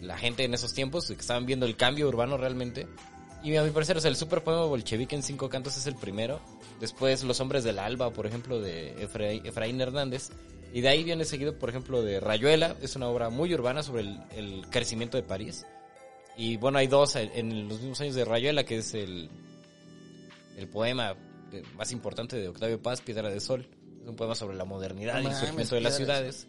la 0.00 0.16
gente 0.18 0.44
en 0.44 0.54
esos 0.54 0.72
tiempos, 0.74 1.06
que 1.06 1.12
estaban 1.14 1.46
viendo 1.46 1.66
el 1.66 1.76
cambio 1.76 2.08
urbano 2.08 2.36
realmente. 2.36 2.86
Y 3.44 3.56
a 3.56 3.62
mi 3.62 3.70
parecer, 3.70 3.96
o 3.96 4.00
sea, 4.00 4.08
el 4.10 4.16
super 4.16 4.42
poema 4.44 4.64
bolchevique 4.64 5.14
en 5.16 5.22
cinco 5.22 5.48
cantos 5.48 5.76
es 5.76 5.86
el 5.86 5.96
primero. 5.96 6.40
Después 6.80 7.22
Los 7.24 7.40
Hombres 7.40 7.64
del 7.64 7.78
Alba, 7.78 8.10
por 8.10 8.26
ejemplo, 8.26 8.60
de 8.60 8.94
Efra- 9.06 9.40
Efraín 9.44 9.80
Hernández. 9.80 10.30
Y 10.72 10.80
de 10.80 10.88
ahí 10.88 11.04
viene 11.04 11.24
seguido, 11.24 11.58
por 11.58 11.68
ejemplo, 11.68 12.02
de 12.02 12.18
Rayuela. 12.20 12.76
Es 12.80 12.96
una 12.96 13.08
obra 13.08 13.30
muy 13.30 13.52
urbana 13.52 13.82
sobre 13.82 14.02
el, 14.02 14.20
el 14.34 14.66
crecimiento 14.70 15.16
de 15.16 15.22
París. 15.22 15.66
Y 16.36 16.56
bueno, 16.56 16.78
hay 16.78 16.86
dos 16.86 17.14
en 17.16 17.68
los 17.68 17.80
mismos 17.80 18.00
años 18.00 18.14
de 18.14 18.24
Rayuela, 18.24 18.64
que 18.64 18.78
es 18.78 18.94
el, 18.94 19.28
el 20.56 20.68
poema 20.68 21.14
de- 21.52 21.62
más 21.76 21.92
importante 21.92 22.36
de 22.36 22.48
Octavio 22.48 22.80
Paz, 22.82 23.00
Piedra 23.00 23.28
de 23.30 23.38
Sol. 23.40 23.68
Es 24.02 24.08
un 24.08 24.16
poema 24.16 24.34
sobre 24.34 24.56
la 24.56 24.64
modernidad 24.64 25.20
y 25.22 25.26
el 25.26 25.34
surgimiento 25.34 25.74
de 25.76 25.80
las 25.82 25.96
ciudades. 25.96 26.48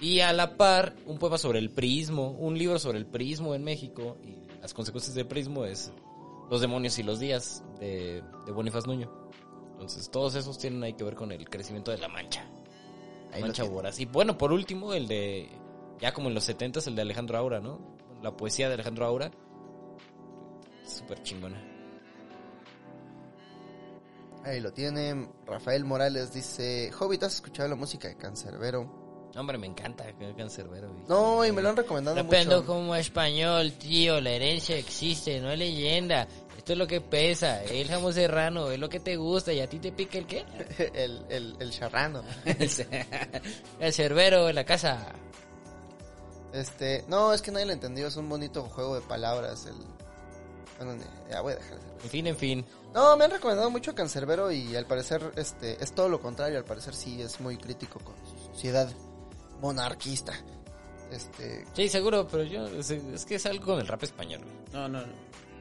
Y 0.00 0.20
a 0.20 0.32
la 0.32 0.56
par, 0.56 0.96
un 1.06 1.18
poema 1.18 1.36
sobre 1.38 1.58
el 1.58 1.70
prismo, 1.70 2.30
un 2.30 2.56
libro 2.58 2.78
sobre 2.78 2.98
el 2.98 3.06
prismo 3.06 3.54
en 3.54 3.62
México. 3.62 4.16
Y 4.24 4.36
las 4.60 4.72
consecuencias 4.74 5.14
del 5.14 5.26
prismo 5.26 5.64
es 5.66 5.92
Los 6.50 6.60
demonios 6.60 6.98
y 6.98 7.02
los 7.02 7.20
días 7.20 7.62
de, 7.80 8.22
de 8.46 8.52
Bonifaz 8.52 8.86
Nuño. 8.86 9.10
Entonces, 9.72 10.10
todos 10.10 10.34
esos 10.34 10.58
tienen 10.58 10.82
ahí 10.82 10.94
que 10.94 11.04
ver 11.04 11.14
con 11.14 11.30
el 11.32 11.48
crecimiento 11.48 11.90
de 11.90 11.98
la 11.98 12.08
mancha. 12.08 12.44
Ahí 13.32 13.40
lo 13.40 13.46
mancha 13.48 13.64
voraz. 13.64 13.98
Y 14.00 14.04
bueno, 14.06 14.38
por 14.38 14.52
último, 14.52 14.94
el 14.94 15.08
de, 15.08 15.48
ya 16.00 16.12
como 16.12 16.28
en 16.28 16.34
los 16.34 16.44
70 16.44 16.80
el 16.86 16.94
de 16.96 17.02
Alejandro 17.02 17.36
Aura, 17.38 17.60
¿no? 17.60 17.94
la 18.22 18.34
poesía 18.36 18.68
de 18.68 18.74
Alejandro 18.74 19.04
Aura. 19.06 19.30
Súper 20.86 21.22
chingona. 21.22 21.62
Ahí 24.44 24.60
lo 24.60 24.72
tienen. 24.72 25.32
Rafael 25.46 25.84
Morales 25.84 26.32
dice, 26.32 26.90
Hobbit, 26.98 27.22
¿has 27.24 27.36
escuchado 27.36 27.68
la 27.68 27.76
música 27.76 28.08
de 28.08 28.16
Cancerbero? 28.16 29.30
Hombre, 29.36 29.58
me 29.58 29.66
encanta 29.66 30.04
Cancerbero. 30.36 30.94
No, 31.08 31.44
y 31.44 31.50
me 31.50 31.60
lo 31.60 31.70
han 31.70 31.76
recomendado 31.76 32.16
Rapeando 32.16 32.56
mucho. 32.56 32.66
como 32.66 32.94
español, 32.94 33.72
tío, 33.72 34.20
la 34.20 34.30
herencia 34.30 34.76
existe, 34.76 35.40
no 35.40 35.50
es 35.50 35.58
leyenda. 35.58 36.28
Esto 36.56 36.72
es 36.72 36.78
lo 36.78 36.86
que 36.86 37.00
pesa, 37.00 37.62
el 37.64 37.88
jamón 37.88 38.14
serrano, 38.14 38.70
es 38.70 38.78
lo 38.78 38.88
que 38.88 39.00
te 39.00 39.16
gusta 39.16 39.52
y 39.52 39.60
a 39.60 39.68
ti 39.68 39.80
te 39.80 39.92
pica 39.92 40.18
el 40.18 40.26
qué? 40.26 40.44
el, 40.94 41.24
el, 41.28 41.56
el 41.58 41.70
charrano. 41.70 42.22
El 43.80 43.92
cerbero 43.92 44.48
en 44.48 44.54
la 44.54 44.64
casa. 44.64 45.12
Este, 46.52 47.04
no, 47.08 47.32
es 47.32 47.42
que 47.42 47.50
nadie 47.50 47.66
lo 47.66 47.72
entendió, 47.72 48.06
es 48.06 48.16
un 48.16 48.28
bonito 48.28 48.62
juego 48.62 48.94
de 48.94 49.00
palabras. 49.00 49.66
El... 49.66 49.74
Bueno, 50.78 51.02
ya 51.28 51.40
voy 51.40 51.54
a 51.54 51.56
dejar 51.56 51.80
de 51.80 52.04
En 52.04 52.10
fin, 52.10 52.26
en 52.28 52.36
fin. 52.36 52.64
No, 52.94 53.16
me 53.16 53.24
han 53.24 53.30
recomendado 53.32 53.70
mucho 53.70 53.90
a 53.90 53.94
Cancerbero 53.94 54.52
y 54.52 54.76
al 54.76 54.86
parecer 54.86 55.32
este 55.36 55.82
es 55.82 55.92
todo 55.94 56.08
lo 56.08 56.20
contrario, 56.20 56.58
al 56.58 56.64
parecer 56.64 56.94
sí 56.94 57.20
es 57.20 57.40
muy 57.40 57.56
crítico 57.56 57.98
con 57.98 58.14
su 58.24 58.38
sociedad 58.52 58.88
monarquista. 59.60 60.32
Este, 61.10 61.64
Sí, 61.74 61.88
seguro, 61.88 62.26
pero 62.30 62.44
yo... 62.44 62.66
Es, 62.68 62.90
es 62.90 63.24
que 63.24 63.34
es 63.36 63.46
algo 63.46 63.64
con 63.66 63.80
el 63.80 63.86
rap 63.86 64.02
español. 64.04 64.40
güey. 64.42 64.54
No, 64.72 64.88
no, 64.88 65.00
no. 65.04 65.12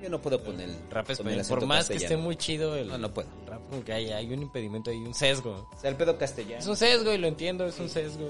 Yo 0.01 0.09
no 0.09 0.21
puedo 0.21 0.43
poner 0.43 0.67
el 0.69 0.75
Rap 0.89 1.05
el 1.09 1.13
español. 1.13 1.45
Por 1.47 1.65
más 1.65 1.87
que 1.87 1.95
esté 1.95 2.17
muy 2.17 2.35
chido 2.35 2.75
el, 2.75 2.89
No, 2.89 2.97
no 2.97 3.13
puedo. 3.13 3.29
el 3.41 3.47
rap, 3.47 3.61
como 3.69 3.83
que 3.85 3.93
hay, 3.93 4.11
hay 4.11 4.31
un 4.33 4.41
impedimento, 4.41 4.91
hay 4.91 4.97
un 4.97 5.13
sesgo. 5.13 5.69
O 5.73 5.79
sea, 5.79 5.89
el 5.89 5.95
pedo 5.95 6.17
castellano. 6.17 6.59
Es 6.59 6.67
un 6.67 6.75
sesgo 6.75 7.13
y 7.13 7.17
lo 7.17 7.27
entiendo, 7.27 7.65
es 7.65 7.79
un 7.79 7.87
sesgo. 7.89 8.29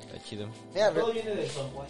Está 0.00 0.22
chido. 0.22 0.48
mira, 0.74 0.90
re- 0.90 1.12
viene 1.12 1.30
de 1.34 1.48
Son 1.48 1.70
Juan. 1.70 1.88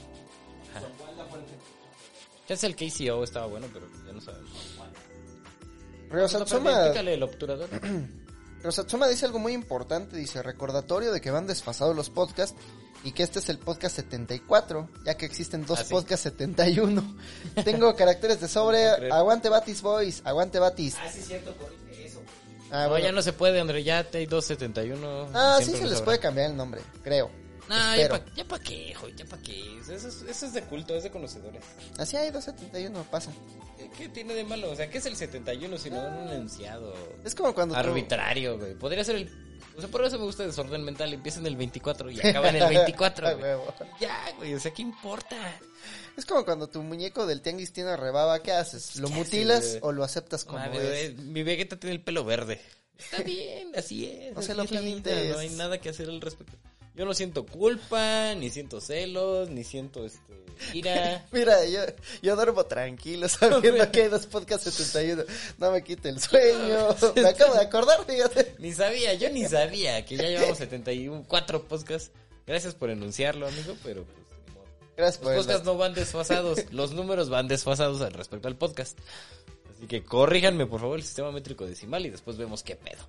Ya 2.48 2.54
es 2.54 2.62
el 2.62 2.76
KCO, 2.76 3.24
estaba 3.24 3.46
bueno, 3.46 3.66
pero 3.72 3.88
ya 4.06 4.12
no 4.12 4.20
sabemos. 4.20 4.75
Ryosatsuma, 6.16 6.86
el 6.88 7.22
obturador. 7.22 7.68
Ryosatsuma 8.62 9.06
dice 9.08 9.26
algo 9.26 9.38
muy 9.38 9.52
importante, 9.52 10.16
dice 10.16 10.42
recordatorio 10.42 11.12
de 11.12 11.20
que 11.20 11.30
van 11.30 11.46
desfasados 11.46 11.94
los 11.94 12.10
podcasts 12.10 12.56
y 13.04 13.12
que 13.12 13.22
este 13.22 13.38
es 13.38 13.48
el 13.48 13.58
podcast 13.58 13.94
74, 13.96 14.88
ya 15.04 15.16
que 15.16 15.26
existen 15.26 15.64
dos 15.66 15.80
Ah, 15.80 15.84
sí. 15.84 15.90
podcasts 15.92 16.22
71. 16.24 17.16
Tengo 17.64 17.94
caracteres 17.94 18.40
de 18.40 18.48
sobre, 18.48 18.86
aguante 19.12 19.48
Batis 19.48 19.82
Boys, 19.82 20.22
aguante 20.24 20.58
Batis. 20.58 20.96
Ah, 21.00 21.08
sí, 21.12 21.20
es 21.20 21.26
cierto, 21.26 21.54
corrige 21.56 22.06
eso. 22.06 22.20
Ah, 22.70 22.84
no, 22.84 22.88
bueno. 22.90 23.04
ya 23.04 23.12
no 23.12 23.22
se 23.22 23.32
puede, 23.32 23.60
André, 23.60 23.84
ya 23.84 24.02
te 24.04 24.18
hay 24.18 24.26
271. 24.26 25.28
Ah, 25.34 25.58
sí 25.62 25.72
se 25.72 25.86
les 25.86 26.00
puede 26.02 26.18
cambiar 26.18 26.50
el 26.50 26.56
nombre, 26.56 26.80
creo. 27.04 27.30
No, 27.68 27.74
ya 27.74 28.02
Espero. 28.02 28.24
pa, 28.24 28.34
ya 28.36 28.44
pa' 28.44 28.58
qué, 28.60 28.94
joy, 28.94 29.14
ya 29.16 29.24
pa' 29.24 29.38
qué. 29.38 29.78
Eso 29.80 29.94
es, 29.94 30.04
eso 30.04 30.46
es 30.46 30.52
de 30.52 30.62
culto, 30.62 30.94
es 30.96 31.02
de 31.02 31.10
conocedores. 31.10 31.62
Así 31.98 32.16
hay 32.16 32.30
271, 32.30 33.04
pasa. 33.10 33.32
¿Qué, 33.98 34.08
tiene 34.08 34.34
de 34.34 34.44
malo? 34.44 34.70
O 34.70 34.76
sea, 34.76 34.88
¿qué 34.88 34.98
es 34.98 35.06
el 35.06 35.16
71 35.16 35.76
si 35.78 35.90
no 35.90 35.98
un 36.06 36.28
enunciado 36.28 36.94
Es 37.24 37.34
como 37.34 37.54
cuando 37.54 37.74
arbitrario, 37.76 38.58
güey? 38.58 38.74
Podría 38.74 39.02
ser 39.04 39.16
el... 39.16 39.30
O 39.76 39.80
sea, 39.80 39.90
por 39.90 40.04
eso 40.04 40.18
me 40.18 40.24
gusta 40.24 40.44
desorden 40.46 40.82
mental. 40.84 41.12
Empieza 41.12 41.40
en 41.40 41.46
el 41.46 41.56
24 41.56 42.10
y 42.10 42.20
acaba 42.20 42.48
en 42.50 42.56
el 42.56 42.68
24, 42.68 43.26
Ah, 43.28 43.32
güey. 43.32 43.44
huevo. 43.44 43.74
Ya, 44.00 44.16
güey, 44.38 44.54
o 44.54 44.60
sea, 44.60 44.72
¿qué 44.72 44.82
importa? 44.82 45.36
Es 46.16 46.24
como 46.24 46.44
cuando 46.44 46.68
tu 46.68 46.82
muñeco 46.82 47.26
del 47.26 47.42
tianguis 47.42 47.72
tiene 47.72 47.94
rebaba, 47.96 48.42
¿qué 48.42 48.52
haces? 48.52 48.96
¿Lo 48.96 49.08
¿Qué 49.08 49.14
mutilas 49.14 49.78
o 49.82 49.92
lo 49.92 50.04
aceptas 50.04 50.44
como 50.44 50.64
es? 50.64 51.16
mi 51.18 51.42
Vegeta 51.42 51.78
tiene 51.78 51.94
el 51.96 52.00
pelo 52.02 52.24
verde. 52.24 52.60
Está 52.96 53.22
bien, 53.22 53.72
así 53.76 54.06
es. 54.06 54.34
No 54.34 54.40
se 54.40 54.52
así 54.52 54.56
lo 54.56 54.62
es 54.62 55.02
vida. 55.04 55.32
No 55.32 55.38
hay 55.40 55.50
nada 55.50 55.78
que 55.78 55.90
hacer 55.90 56.08
al 56.08 56.20
respecto. 56.20 56.56
Yo 56.96 57.04
no 57.04 57.14
siento 57.14 57.44
culpa, 57.44 58.34
ni 58.34 58.50
siento 58.50 58.80
celos, 58.80 59.50
ni 59.50 59.64
siento 59.64 60.04
este 60.06 60.46
ira. 60.72 61.26
Mira, 61.32 61.64
yo, 61.66 61.80
yo 62.22 62.36
duermo 62.36 62.64
tranquilo 62.64 63.28
sabiendo 63.28 63.90
que 63.92 64.02
hay 64.02 64.08
dos 64.08 64.26
podcasts 64.26 64.72
71. 64.72 65.24
No 65.58 65.70
me 65.72 65.82
quite 65.82 66.08
el 66.08 66.20
sueño. 66.20 66.88
Me 67.14 67.28
acabo 67.28 67.54
de 67.54 67.60
acordar, 67.60 68.04
fíjate. 68.04 68.54
Ni 68.58 68.72
sabía, 68.72 69.14
yo 69.14 69.30
ni 69.30 69.44
sabía 69.44 70.04
que 70.04 70.16
ya 70.16 70.24
llevamos 70.24 70.58
71, 70.58 71.24
cuatro 71.28 71.62
podcasts. 71.64 72.12
Gracias 72.46 72.74
por 72.74 72.90
enunciarlo, 72.90 73.46
amigo, 73.46 73.76
pero 73.82 74.04
pues. 74.04 74.26
Gracias 74.96 75.18
por 75.18 75.34
Los 75.34 75.44
podcasts 75.44 75.66
no 75.66 75.76
van 75.76 75.92
desfasados, 75.92 76.72
los 76.72 76.92
números 76.92 77.28
van 77.28 77.48
desfasados 77.48 78.00
al 78.00 78.14
respecto 78.14 78.48
al 78.48 78.56
podcast. 78.56 78.98
Así 79.70 79.86
que 79.86 80.02
corríjanme, 80.02 80.64
por 80.66 80.80
favor, 80.80 80.96
el 80.96 81.04
sistema 81.04 81.30
métrico 81.30 81.66
decimal 81.66 82.06
y 82.06 82.10
después 82.10 82.38
vemos 82.38 82.62
qué 82.62 82.76
pedo. 82.76 83.06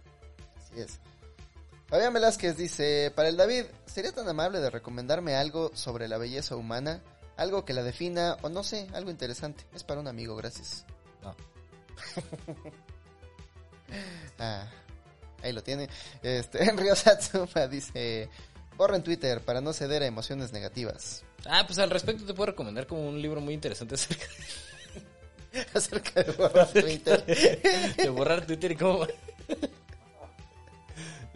Así 0.57 0.81
es. 0.81 0.99
Fabián 1.87 2.13
Velázquez 2.13 2.57
dice, 2.57 3.11
para 3.15 3.29
el 3.29 3.37
David, 3.37 3.65
¿sería 3.85 4.11
tan 4.11 4.27
amable 4.27 4.59
de 4.59 4.69
recomendarme 4.69 5.35
algo 5.35 5.71
sobre 5.73 6.07
la 6.09 6.17
belleza 6.17 6.55
humana? 6.57 7.01
Algo 7.37 7.63
que 7.63 7.73
la 7.73 7.83
defina 7.83 8.37
o 8.41 8.49
no 8.49 8.63
sé, 8.63 8.87
algo 8.93 9.09
interesante. 9.09 9.63
Es 9.73 9.83
para 9.83 10.01
un 10.01 10.07
amigo, 10.07 10.35
gracias. 10.35 10.85
No. 11.23 11.35
Ah, 14.37 14.69
ahí 15.41 15.53
lo 15.53 15.63
tiene. 15.63 15.87
Este, 16.21 16.59
Río 16.75 16.93
Satsuma 16.93 17.67
dice, 17.67 18.29
borra 18.75 18.97
en 18.97 19.03
Twitter 19.03 19.39
para 19.39 19.61
no 19.61 19.71
ceder 19.71 20.03
a 20.03 20.07
emociones 20.07 20.51
negativas. 20.51 21.23
Ah, 21.45 21.63
pues 21.65 21.79
al 21.79 21.89
respecto 21.89 22.25
te 22.25 22.33
puedo 22.33 22.47
recomendar 22.47 22.85
como 22.85 23.07
un 23.07 23.21
libro 23.21 23.39
muy 23.39 23.53
interesante 23.53 23.95
acerca 23.95 24.25
Acerca 25.73 26.21
de 26.21 26.31
borrar 26.33 26.67
Twitter. 26.67 27.25
de 27.25 28.09
borrar 28.09 28.45
Twitter 28.45 28.73
y 28.73 28.75
cómo... 28.75 29.07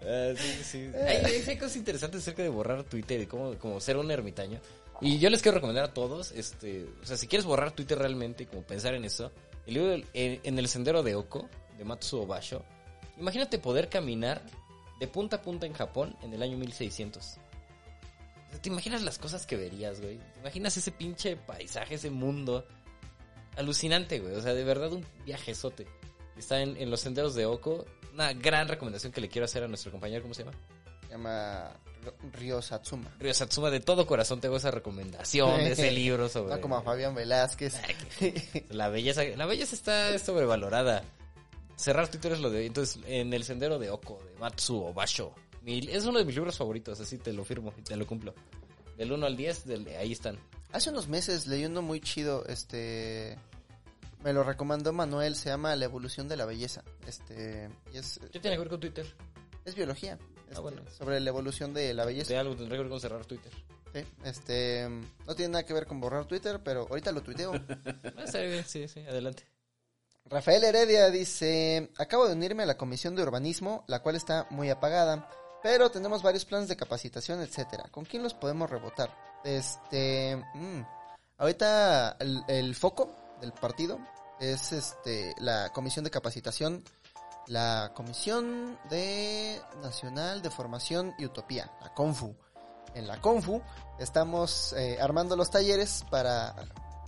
Ah, 0.03 0.33
sí, 0.35 0.63
sí. 0.63 0.91
Hay, 0.95 1.17
hay- 1.47 1.57
cosas 1.57 1.75
interesantes 1.75 2.21
acerca 2.21 2.41
de 2.43 2.49
borrar 2.49 2.83
Twitter 2.83 3.21
y 3.21 3.27
cómo, 3.27 3.57
como 3.59 3.79
ser 3.79 3.97
un 3.97 4.09
ermitaño. 4.11 4.59
Y 4.99 5.17
yo 5.19 5.29
les 5.29 5.41
quiero 5.41 5.55
recomendar 5.55 5.83
a 5.85 5.93
todos, 5.93 6.31
este, 6.31 6.85
o 7.01 7.05
sea, 7.05 7.17
si 7.17 7.27
quieres 7.27 7.45
borrar 7.45 7.71
Twitter 7.71 7.97
realmente 7.97 8.43
y 8.43 8.45
como 8.47 8.61
pensar 8.63 8.93
en 8.93 9.03
eso, 9.05 9.31
el 9.65 9.73
libro 9.75 9.89
del- 9.91 10.05
en, 10.13 10.39
en 10.43 10.59
el 10.59 10.67
sendero 10.67 11.01
de 11.03 11.15
Oko, 11.15 11.49
de 11.77 11.85
Matsuo 11.85 12.25
Basho, 12.27 12.63
imagínate 13.17 13.57
poder 13.59 13.89
caminar 13.89 14.43
de 14.99 15.07
punta 15.07 15.37
a 15.37 15.41
punta 15.41 15.65
en 15.65 15.73
Japón 15.73 16.15
en 16.21 16.33
el 16.33 16.41
año 16.43 16.57
1600. 16.57 17.23
O 17.25 18.51
sea, 18.51 18.61
¿Te 18.61 18.69
imaginas 18.69 19.01
las 19.01 19.17
cosas 19.17 19.45
que 19.47 19.55
verías, 19.55 20.01
güey? 20.01 20.17
¿Te 20.17 20.39
imaginas 20.41 20.77
ese 20.77 20.91
pinche 20.91 21.35
paisaje, 21.35 21.95
ese 21.95 22.09
mundo? 22.11 22.67
Alucinante, 23.55 24.19
güey. 24.19 24.35
O 24.35 24.41
sea, 24.41 24.53
de 24.53 24.63
verdad 24.63 24.91
un 24.93 25.05
viajezote. 25.25 25.87
Está 26.37 26.61
en, 26.61 26.77
en 26.77 26.89
los 26.89 27.01
senderos 27.01 27.35
de 27.35 27.45
Oko. 27.45 27.85
Una 28.13 28.33
gran 28.33 28.67
recomendación 28.67 29.11
que 29.13 29.21
le 29.21 29.29
quiero 29.29 29.45
hacer 29.45 29.63
a 29.63 29.67
nuestro 29.67 29.91
compañero, 29.91 30.21
¿cómo 30.21 30.33
se 30.33 30.43
llama? 30.43 30.57
Se 31.07 31.11
llama 31.11 31.71
Río 32.33 32.61
Satsuma. 32.61 33.13
Ryo 33.19 33.33
Satsuma, 33.33 33.69
de 33.69 33.79
todo 33.79 34.05
corazón 34.07 34.39
te 34.41 34.47
hago 34.47 34.57
esa 34.57 34.71
recomendación 34.71 35.57
de 35.59 35.71
ese 35.73 35.91
libro 35.91 36.27
sobre... 36.29 36.55
No 36.55 36.61
como 36.61 36.77
a 36.77 36.81
Fabián 36.81 37.13
Velázquez. 37.15 37.75
La 38.69 38.89
belleza, 38.89 39.23
la 39.35 39.45
belleza 39.45 39.75
está 39.75 40.17
sobrevalorada. 40.19 41.03
Cerrar 41.75 42.07
Twitter 42.09 42.33
es 42.33 42.39
lo 42.39 42.49
de... 42.49 42.65
Entonces, 42.65 43.01
en 43.07 43.33
el 43.33 43.43
sendero 43.43 43.77
de 43.79 43.89
Oko, 43.89 44.19
de 44.23 44.37
Matsuo 44.39 44.93
Basho. 44.93 45.33
Es 45.65 46.05
uno 46.05 46.19
de 46.19 46.25
mis 46.25 46.35
libros 46.35 46.57
favoritos, 46.57 46.99
así 46.99 47.17
te 47.17 47.33
lo 47.33 47.43
firmo 47.45 47.73
y 47.77 47.81
te 47.81 47.95
lo 47.95 48.07
cumplo. 48.07 48.33
Del 48.97 49.11
1 49.11 49.25
al 49.25 49.37
10, 49.37 49.65
del- 49.67 49.87
ahí 49.89 50.11
están. 50.11 50.37
Hace 50.71 50.89
unos 50.89 51.07
meses 51.07 51.45
leí 51.47 51.65
uno 51.65 51.81
muy 51.81 51.99
chido, 52.01 52.45
este... 52.47 53.37
Me 54.23 54.33
lo 54.33 54.43
recomendó 54.43 54.93
Manuel, 54.93 55.35
se 55.35 55.49
llama 55.49 55.75
La 55.75 55.85
evolución 55.85 56.27
de 56.27 56.37
la 56.37 56.45
belleza. 56.45 56.83
Este... 57.07 57.69
y 57.93 57.97
es, 57.97 58.19
¿Qué 58.31 58.39
tiene 58.39 58.55
que 58.55 58.59
ver 58.59 58.69
con 58.69 58.79
Twitter? 58.79 59.05
es 59.65 59.75
biología. 59.75 60.13
este, 60.47 60.55
Ah, 60.55 60.59
bueno. 60.59 60.81
Sobre 60.97 61.19
la 61.19 61.29
evolución 61.29 61.73
de 61.73 61.93
la 61.93 62.05
belleza. 62.05 62.29
De 62.33 62.37
algo 62.39 62.55
tendrá 62.55 62.75
que 62.75 62.81
ver 62.83 62.89
con 62.89 62.99
cerrar 62.99 63.25
Twitter. 63.25 63.51
Sí, 63.93 64.03
este... 64.23 64.87
No 65.25 65.35
tiene 65.35 65.53
nada 65.53 65.65
que 65.65 65.73
ver 65.73 65.85
con 65.87 65.99
borrar 65.99 66.25
Twitter, 66.25 66.61
pero 66.63 66.87
ahorita 66.89 67.11
lo 67.11 67.21
tuiteo. 67.21 67.53
Ah, 68.17 68.27
sí, 68.65 68.87
sí, 68.87 68.99
adelante. 69.01 69.43
Rafael 70.25 70.63
Heredia 70.63 71.09
dice, 71.09 71.91
acabo 71.97 72.27
de 72.27 72.33
unirme 72.33 72.63
a 72.63 72.67
la 72.67 72.77
comisión 72.77 73.15
de 73.15 73.23
urbanismo, 73.23 73.83
la 73.87 74.01
cual 74.01 74.15
está 74.15 74.47
muy 74.49 74.69
apagada, 74.69 75.29
pero 75.63 75.89
tenemos 75.91 76.21
varios 76.23 76.45
planes 76.45 76.69
de 76.69 76.77
capacitación, 76.77 77.41
etcétera. 77.41 77.85
¿Con 77.91 78.05
quién 78.05 78.23
los 78.23 78.33
podemos 78.33 78.69
rebotar? 78.69 79.13
Este, 79.43 80.37
mm, 80.53 80.81
ahorita 81.37 82.15
el, 82.19 82.43
el 82.47 82.75
foco 82.75 83.20
del 83.41 83.53
partido 83.53 83.99
es 84.39 84.71
este 84.71 85.35
la 85.37 85.71
comisión 85.73 86.05
de 86.05 86.11
capacitación, 86.11 86.83
la 87.47 87.91
comisión 87.95 88.77
de 88.89 89.61
nacional 89.81 90.41
de 90.41 90.49
formación 90.49 91.13
y 91.17 91.25
utopía, 91.25 91.71
la 91.81 91.93
Confu. 91.93 92.35
En 92.93 93.07
la 93.07 93.19
Confu 93.19 93.61
estamos 93.99 94.73
eh, 94.73 94.97
armando 95.01 95.35
los 95.35 95.49
talleres 95.49 96.05
para 96.09 96.55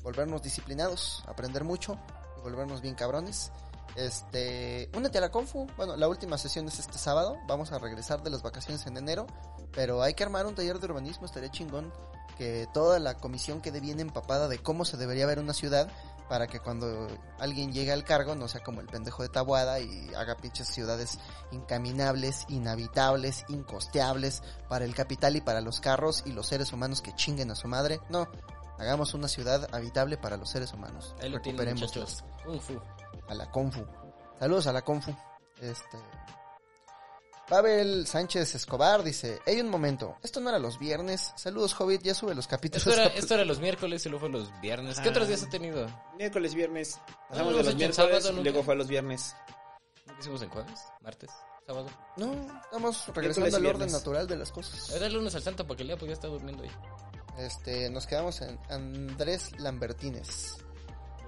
volvernos 0.04 0.42
disciplinados, 0.42 1.24
aprender 1.28 1.64
mucho 1.64 1.98
y 2.38 2.42
volvernos 2.42 2.82
bien 2.82 2.96
cabrones. 2.96 3.52
Este, 3.96 4.90
únete 4.96 5.20
a 5.20 5.22
la 5.22 5.32
Confu. 5.32 5.68
Bueno, 5.78 5.96
la 5.96 6.08
última 6.08 6.38
sesión 6.38 6.68
es 6.68 6.80
este 6.80 6.98
sábado. 6.98 7.38
Vamos 7.48 7.72
a 7.72 7.80
regresar 7.80 8.24
de 8.24 8.30
las 8.30 8.42
vacaciones 8.42 8.86
en 8.88 8.98
enero. 8.98 9.28
Pero 9.72 10.02
hay 10.02 10.14
que 10.14 10.24
armar 10.24 10.46
un 10.46 10.56
taller 10.56 10.80
de 10.80 10.88
urbanismo. 10.88 11.26
Estaría 11.26 11.52
chingón 11.52 11.92
que 12.38 12.68
toda 12.74 13.00
la 13.00 13.16
comisión 13.16 13.62
quede 13.62 13.80
bien 13.80 14.00
empapada 14.00 14.48
de 14.48 14.60
cómo 14.60 14.86
se 14.86 14.98
debería 14.98 15.26
ver 15.26 15.40
una 15.40 15.54
ciudad. 15.54 15.90
Para 16.34 16.48
que 16.48 16.60
cuando 16.60 17.08
alguien 17.38 17.72
llegue 17.72 17.92
al 17.92 18.04
cargo 18.04 18.34
no 18.34 18.48
sea 18.48 18.64
como 18.64 18.82
el 18.82 18.88
pendejo 18.88 19.22
de 19.22 19.30
Tabuada 19.30 19.80
y 19.80 20.12
haga 20.16 20.36
pinches 20.36 20.68
ciudades 20.68 21.20
incaminables, 21.52 22.46
inhabitables, 22.50 23.46
incosteables 23.50 24.42
para 24.68 24.84
el 24.84 24.96
capital 24.96 25.36
y 25.36 25.42
para 25.42 25.62
los 25.62 25.80
carros 25.80 26.24
y 26.26 26.32
los 26.32 26.48
seres 26.48 26.74
humanos 26.74 27.04
que 27.04 27.14
chinguen 27.14 27.52
a 27.52 27.56
su 27.56 27.68
madre. 27.68 28.00
No, 28.10 28.28
Hagamos 28.80 29.14
una 29.14 29.28
ciudad 29.28 29.70
habitable 29.76 30.18
para 30.18 30.36
los 30.36 30.50
seres 30.50 30.74
humanos. 30.74 31.16
Ahí 31.22 31.30
lo 31.30 31.40
tienen, 31.40 31.68
Recuperemos 31.68 31.82
muchachos. 31.96 32.24
Kung 32.44 32.60
Fu. 32.60 32.82
a 33.28 33.36
la 33.36 33.52
Confu. 33.52 33.86
Saludos 34.40 34.66
a 34.66 34.74
la 34.74 34.82
Confu. 34.82 35.16
Este. 35.62 36.00
Pavel 37.50 38.08
Sánchez 38.08 38.56
Escobar 38.56 39.04
dice: 39.04 39.40
Hay 39.46 39.60
un 39.60 39.70
momento. 39.70 40.18
Esto 40.24 40.40
no 40.40 40.50
era 40.50 40.60
los 40.60 40.80
viernes. 40.80 41.34
Saludos, 41.36 41.76
Hobbit. 41.80 42.02
Ya 42.04 42.14
sube 42.14 42.34
los 42.36 42.48
capítulos. 42.48 42.88
Esto 42.88 43.00
era, 43.02 43.10
esto 43.16 43.34
era 43.36 43.46
los 43.46 43.60
miércoles 43.60 44.06
y 44.06 44.10
luego 44.10 44.22
fue 44.28 44.30
los 44.30 44.62
viernes. 44.62 45.00
¿Qué 45.00 45.08
Ah. 45.10 45.12
otros 45.12 45.28
días 45.28 45.44
ha 45.44 45.50
tenido? 45.50 45.88
Miércoles, 46.18 46.54
viernes. 46.56 46.98
No, 46.98 47.16
Pasamos 47.30 47.52
no 47.52 47.58
de 47.60 47.64
los 47.66 47.76
miércoles 47.76 47.96
sábado 48.24 48.40
y 48.40 48.44
luego 48.44 48.64
fue 48.64 48.74
a 48.74 48.78
los 48.78 48.88
viernes. 48.88 49.36
¿Qué 50.06 50.14
hicimos 50.20 50.42
en 50.42 50.50
jueves? 50.50 50.80
¿Martes? 51.02 51.32
¿Sábado? 51.66 51.88
No, 52.18 52.34
estamos 52.66 53.08
regresando 53.16 53.56
al 53.56 53.66
orden 53.66 53.92
natural 53.92 54.28
de 54.28 54.36
las 54.38 54.52
A 54.52 54.54
cosas. 54.54 54.90
ver, 54.92 55.00
dale 55.02 55.18
unos 55.18 55.34
al 55.36 55.42
santo 55.44 55.66
para 55.66 55.78
que 55.78 55.84
lea 55.86 55.96
porque 55.96 56.10
ya 56.10 56.14
está 56.14 56.28
durmiendo 56.28 56.64
ahí. 56.64 56.72
Este, 57.38 57.90
nos 57.90 58.06
quedamos 58.06 58.42
en 58.42 58.60
Andrés 58.70 59.52
Lambertines. 59.60 60.58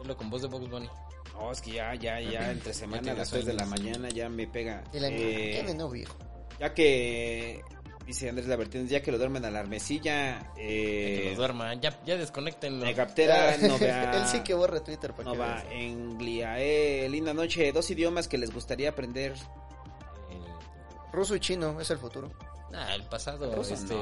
Dilo 0.02 0.16
con 0.18 0.30
voz 0.30 0.42
de 0.42 0.48
Box 0.50 0.70
Bunny. 0.70 0.90
No, 1.36 1.52
es 1.52 1.62
que 1.62 1.72
ya, 1.72 1.94
ya, 1.96 2.20
ya, 2.20 2.52
entre 2.52 2.74
semana 2.74 3.12
a 3.12 3.16
las 3.16 3.30
3 3.30 3.46
de 3.46 3.54
la 3.54 3.66
mañana 3.66 4.10
ya 4.10 4.30
me 4.30 4.48
pega. 4.48 4.84
Eh, 4.94 5.52
¿quién 5.54 5.68
es 5.68 5.76
no, 5.76 5.90
viejo? 5.90 6.16
ya 6.60 6.74
que, 6.74 7.62
dice 8.06 8.30
Andrés 8.30 8.48
Labertines, 8.48 8.90
ya 8.90 9.02
que 9.02 9.12
lo 9.12 9.18
duermen 9.18 9.44
a 9.46 9.52
la 9.52 9.60
armesilla, 9.60 10.54
Que 10.56 11.26
eh, 11.26 11.30
nos 11.30 11.38
duerman. 11.38 11.82
Ya, 11.82 12.00
ya 12.06 12.16
desconectenlo. 12.16 12.86
Megaptera 12.86 13.58
no 13.62 13.78
vea... 13.78 14.14
Él 14.22 14.28
sí 14.28 14.40
que 14.42 14.54
borra 14.54 14.84
Twitter 14.84 15.12
para 15.12 15.26
No 15.26 15.32
que 15.34 15.38
va 15.40 15.56
veas. 15.56 15.66
en 15.72 16.18
Gliae, 16.18 17.10
linda 17.10 17.34
noche, 17.34 17.72
dos 17.72 17.90
idiomas 17.90 18.28
que 18.28 18.38
les 18.38 18.54
gustaría 18.54 18.90
aprender. 18.90 19.34
Eh, 19.34 21.12
Ruso 21.12 21.36
y 21.36 21.40
chino 21.40 21.80
es 21.82 21.90
el 21.90 21.98
futuro. 21.98 22.32
Nah, 22.72 22.94
el 22.94 23.04
pasado, 23.04 23.54
Ruso, 23.56 23.74
este... 23.74 23.96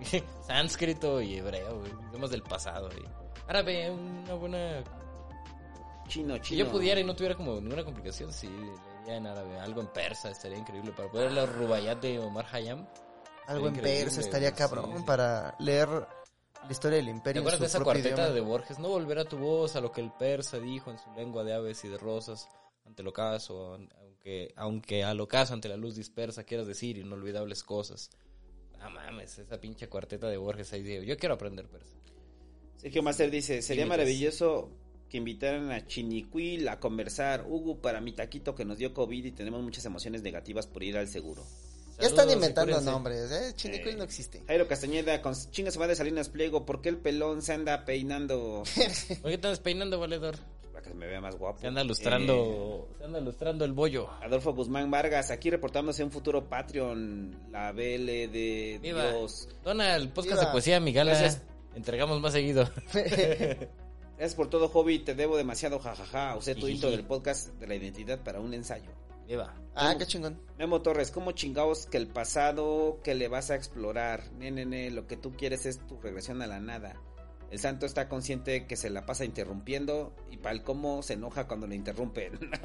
sánscrito 0.46 1.20
y 1.20 1.36
hebreo, 1.36 1.80
güey. 1.80 1.92
Idiomas 2.10 2.30
del 2.30 2.42
pasado, 2.42 2.88
güey. 2.88 3.04
Árabe, 3.48 3.90
una 3.90 4.34
buena... 4.34 4.84
Chino, 6.10 6.34
Si 6.36 6.42
chino. 6.42 6.64
yo 6.64 6.70
pudiera 6.72 7.00
y 7.00 7.04
no 7.04 7.14
tuviera 7.14 7.34
como 7.36 7.60
ninguna 7.60 7.84
complicación, 7.84 8.32
sí, 8.32 8.48
leería 8.48 9.16
en 9.16 9.26
árabe. 9.26 9.58
Algo 9.60 9.80
en 9.80 9.86
persa 9.88 10.30
estaría 10.30 10.58
increíble. 10.58 10.92
Para 10.92 11.10
poder 11.10 11.32
leer 11.32 11.50
Rubayat 11.52 12.00
de 12.02 12.18
Omar 12.18 12.46
Hayam. 12.52 12.86
Algo 13.46 13.68
en 13.68 13.74
persa 13.74 14.20
estaría 14.20 14.52
cabrón 14.52 14.90
sí, 14.92 14.98
sí. 14.98 15.04
para 15.06 15.54
leer 15.58 15.88
la 15.88 16.70
historia 16.70 16.96
del 16.96 17.06
¿Te 17.06 17.10
imperio 17.12 17.40
en 17.42 17.48
acuerdas 17.48 17.58
su 17.58 17.62
de 17.62 17.66
esa 17.78 17.84
cuarteta 17.84 18.08
idioma. 18.22 18.30
de 18.34 18.40
Borges? 18.40 18.78
No 18.78 18.88
volverá 18.88 19.24
tu 19.24 19.38
voz 19.38 19.76
a 19.76 19.80
lo 19.80 19.90
que 19.92 20.00
el 20.00 20.12
persa 20.12 20.58
dijo 20.58 20.90
en 20.90 20.98
su 20.98 21.10
lengua 21.14 21.42
de 21.44 21.54
aves 21.54 21.84
y 21.84 21.88
de 21.88 21.98
rosas 21.98 22.48
ante 22.84 23.02
el 23.02 23.08
ocaso, 23.08 23.78
aunque, 24.00 24.52
aunque 24.56 25.04
al 25.04 25.20
ocaso 25.20 25.54
ante 25.54 25.68
la 25.68 25.76
luz 25.76 25.94
dispersa 25.96 26.44
quieras 26.44 26.66
decir 26.66 26.98
inolvidables 26.98 27.62
cosas. 27.64 28.10
Ah, 28.80 28.88
mames, 28.88 29.38
esa 29.38 29.60
pinche 29.60 29.88
cuarteta 29.88 30.28
de 30.28 30.36
Borges 30.36 30.72
ahí 30.72 30.82
digo, 30.82 31.02
yo 31.02 31.16
quiero 31.16 31.34
aprender 31.34 31.66
persa. 31.68 31.96
Sergio 32.76 33.02
Master 33.02 33.30
dice, 33.30 33.62
sería 33.62 33.84
Límites. 33.84 33.98
maravilloso 33.98 34.70
que 35.10 35.18
invitaran 35.18 35.70
a 35.72 35.84
Chinicuil 35.86 36.68
a 36.68 36.78
conversar. 36.80 37.44
Hugo, 37.46 37.76
para 37.82 38.00
mi 38.00 38.12
taquito 38.12 38.54
que 38.54 38.64
nos 38.64 38.78
dio 38.78 38.94
COVID 38.94 39.24
y 39.26 39.32
tenemos 39.32 39.60
muchas 39.62 39.84
emociones 39.84 40.22
negativas 40.22 40.66
por 40.66 40.82
ir 40.84 40.96
al 40.96 41.08
seguro. 41.08 41.44
Ya 41.98 42.06
están 42.06 42.28
Saludos 42.30 42.34
inventando 42.36 42.80
nombres, 42.80 43.30
¿eh? 43.30 43.52
Chinicuil 43.54 43.94
Eh. 43.96 43.98
no 43.98 44.04
existe. 44.04 44.42
Jairo 44.46 44.66
Castañeda, 44.66 45.20
con 45.20 45.34
chinga 45.50 45.70
se 45.70 45.78
va 45.78 45.86
de 45.86 45.96
Salinas 45.96 46.30
Pliego, 46.30 46.64
¿por 46.64 46.80
qué 46.80 46.88
el 46.88 46.96
pelón 46.96 47.42
se 47.42 47.52
anda 47.52 47.84
peinando? 47.84 48.62
¿Por 49.20 49.30
qué 49.30 49.36
te 49.36 49.46
andas 49.48 49.60
peinando, 49.60 50.00
valedor? 50.00 50.36
Para 50.72 50.82
que 50.86 50.94
me 50.94 51.06
vea 51.06 51.20
más 51.20 51.36
guapo. 51.36 51.60
Se 51.60 51.66
anda 51.66 51.82
Eh, 51.82 51.84
lustrando, 51.84 52.88
se 52.96 53.04
anda 53.04 53.20
lustrando 53.20 53.66
el 53.66 53.72
bollo. 53.72 54.08
Adolfo 54.22 54.54
Guzmán 54.54 54.90
Vargas, 54.90 55.30
aquí 55.30 55.50
reportándose 55.50 56.02
un 56.02 56.10
futuro 56.10 56.48
Patreon, 56.48 57.36
la 57.52 57.72
BL 57.72 58.06
de 58.30 58.78
Viva. 58.80 59.10
Dios. 59.10 59.48
Dona 59.62 59.96
el 59.96 60.08
podcast 60.08 60.36
Viva. 60.36 60.46
de 60.46 60.52
poesía, 60.52 60.80
mi 60.80 60.92
gala. 60.94 61.10
Gracias. 61.10 61.42
Entregamos 61.74 62.18
más 62.22 62.32
seguido. 62.32 62.70
Gracias 64.20 64.36
por 64.36 64.50
todo, 64.50 64.68
hobby, 64.68 64.98
te 64.98 65.14
debo 65.14 65.38
demasiado, 65.38 65.78
jajaja. 65.78 66.36
Usé 66.36 66.54
tu 66.54 66.68
intro 66.68 66.90
del 66.90 67.06
podcast 67.06 67.48
de 67.54 67.66
la 67.66 67.74
identidad 67.74 68.22
para 68.22 68.38
un 68.38 68.52
ensayo. 68.52 68.90
Viva. 69.26 69.54
Ah, 69.74 69.94
qué 69.98 70.04
chingón. 70.04 70.38
Memo 70.58 70.82
Torres, 70.82 71.10
¿cómo 71.10 71.32
chingados 71.32 71.86
que 71.86 71.96
el 71.96 72.06
pasado 72.06 73.00
que 73.02 73.14
le 73.14 73.28
vas 73.28 73.50
a 73.50 73.54
explorar? 73.54 74.30
Nene, 74.32 74.66
nene, 74.66 74.90
lo 74.90 75.06
que 75.06 75.16
tú 75.16 75.32
quieres 75.32 75.64
es 75.64 75.78
tu 75.86 75.98
regresión 76.02 76.42
a 76.42 76.46
la 76.46 76.60
nada. 76.60 77.00
El 77.50 77.58
santo 77.60 77.86
está 77.86 78.10
consciente 78.10 78.66
que 78.66 78.76
se 78.76 78.90
la 78.90 79.06
pasa 79.06 79.24
interrumpiendo 79.24 80.14
y 80.30 80.36
para 80.36 80.54
el 80.54 80.62
cómo 80.64 81.02
se 81.02 81.14
enoja 81.14 81.48
cuando 81.48 81.66
le 81.66 81.76
interrumpen. 81.76 82.38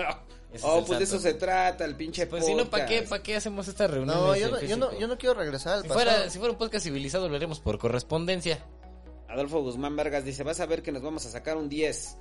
Oh, 0.62 0.86
pues 0.86 1.00
de 1.00 1.04
eso 1.04 1.20
se 1.20 1.34
trata, 1.34 1.84
el 1.84 1.98
pinche 1.98 2.28
Pues 2.28 2.46
si 2.46 2.56
no, 2.56 2.70
¿para 2.70 2.86
qué. 2.86 3.02
¿para 3.02 3.22
qué 3.22 3.36
hacemos 3.36 3.68
esta 3.68 3.88
reunión? 3.88 4.18
No, 4.18 4.38
yo 4.38 4.50
no, 4.50 4.62
yo, 4.62 4.78
no, 4.78 4.98
yo 4.98 5.06
no 5.06 5.18
quiero 5.18 5.36
regresar 5.36 5.74
al 5.74 5.82
Si 5.82 5.90
pasado. 5.90 6.06
fuera, 6.06 6.30
si 6.30 6.40
fuera 6.40 6.54
un 6.54 6.58
podcast 6.58 6.86
civilizado, 6.86 7.28
lo 7.28 7.36
haremos 7.36 7.60
por 7.60 7.78
correspondencia. 7.78 8.66
Adolfo 9.28 9.62
Guzmán 9.62 9.96
Vargas 9.96 10.24
dice, 10.26 10.44
vas 10.44 10.60
a 10.60 10.66
ver 10.66 10.82
que 10.84 10.92
nos 10.92 11.02
vamos 11.02 11.26
a 11.26 11.30
sacar 11.30 11.58
un 11.58 11.70
10. 11.70 12.18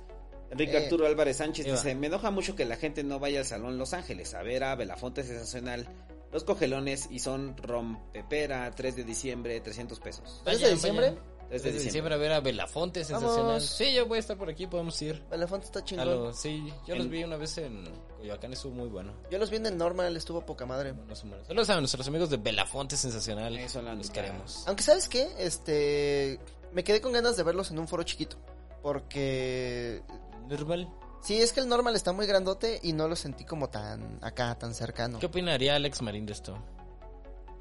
Enrique 0.51 0.77
Eh, 0.77 0.83
Arturo 0.83 1.07
Álvarez 1.07 1.37
Sánchez 1.37 1.65
dice, 1.73 1.95
me 1.95 2.07
enoja 2.07 2.29
mucho 2.31 2.55
que 2.55 2.65
la 2.65 2.75
gente 2.75 3.03
no 3.03 3.19
vaya 3.19 3.39
al 3.39 3.45
Salón 3.45 3.77
Los 3.77 3.93
Ángeles 3.93 4.33
a 4.35 4.43
ver 4.43 4.63
a 4.63 4.75
Belafonte 4.75 5.23
Sensacional, 5.23 5.87
Los 6.31 6.43
Cogelones 6.43 7.07
y 7.09 7.19
son 7.19 7.55
Rompepera, 7.57 8.69
3 8.71 8.95
de 8.95 9.03
diciembre, 9.03 9.59
300 9.61 9.99
pesos. 9.99 10.41
¿3 10.45 10.57
de 10.59 10.71
diciembre? 10.71 11.17
3 11.49 11.61
Desde 11.63 11.79
diciembre 11.83 12.13
a 12.15 12.17
ver 12.17 12.31
a 12.33 12.39
Belafonte, 12.41 13.03
sensacional. 13.05 13.45
Vamos. 13.45 13.65
Sí, 13.65 13.93
yo 13.93 14.07
voy 14.07 14.17
a 14.17 14.19
estar 14.19 14.35
por 14.37 14.49
aquí, 14.49 14.65
podemos 14.67 14.99
ir. 15.03 15.23
Elefante 15.31 15.67
está 15.67 15.83
chingón. 15.83 16.07
lo- 16.07 16.33
sí, 16.33 16.73
yo 16.87 16.95
los 16.95 17.07
vi 17.07 17.23
una 17.23 17.37
vez 17.37 17.57
en 17.59 17.83
Coyoacán, 18.17 18.51
estuvo 18.53 18.73
muy 18.73 18.89
bueno. 18.89 19.13
Yo 19.29 19.37
los 19.37 19.49
vi 19.51 19.57
en 19.57 19.67
el 19.67 19.77
normal, 19.77 20.15
estuvo 20.17 20.43
poca 20.45 20.65
madre. 20.65 20.91
Humores. 20.91 21.45
Saludos 21.47 21.69
a 21.69 21.79
nuestros 21.79 22.07
amigos 22.07 22.29
de 22.31 22.37
Belafonte 22.37 22.97
Sensacional. 22.97 23.57
Eso 23.57 23.81
los 23.81 24.09
queremos. 24.09 24.63
Aunque, 24.67 24.81
¿sabes 24.83 25.07
qué? 25.07 25.27
Este. 25.37 26.39
Me 26.75 26.83
quedé 26.83 27.01
con 27.01 27.13
ganas 27.13 27.35
de 27.37 27.43
verlos 27.43 27.71
en 27.71 27.79
un 27.79 27.87
foro 27.87 28.03
chiquito. 28.03 28.37
Porque. 28.83 30.03
Normal. 30.47 30.87
Sí, 31.21 31.41
es 31.41 31.51
que 31.53 31.59
el 31.61 31.67
normal 31.67 31.95
está 31.95 32.11
muy 32.11 32.27
grandote 32.27 32.79
y 32.83 32.93
no 32.93 33.07
lo 33.07 33.15
sentí 33.15 33.45
como 33.45 33.69
tan 33.69 34.19
acá, 34.21 34.53
tan 34.59 34.75
cercano. 34.75 35.17
¿Qué 35.17 35.25
opinaría 35.25 35.75
Alex 35.75 36.03
Marín 36.03 36.27
de 36.27 36.33
esto? 36.33 36.55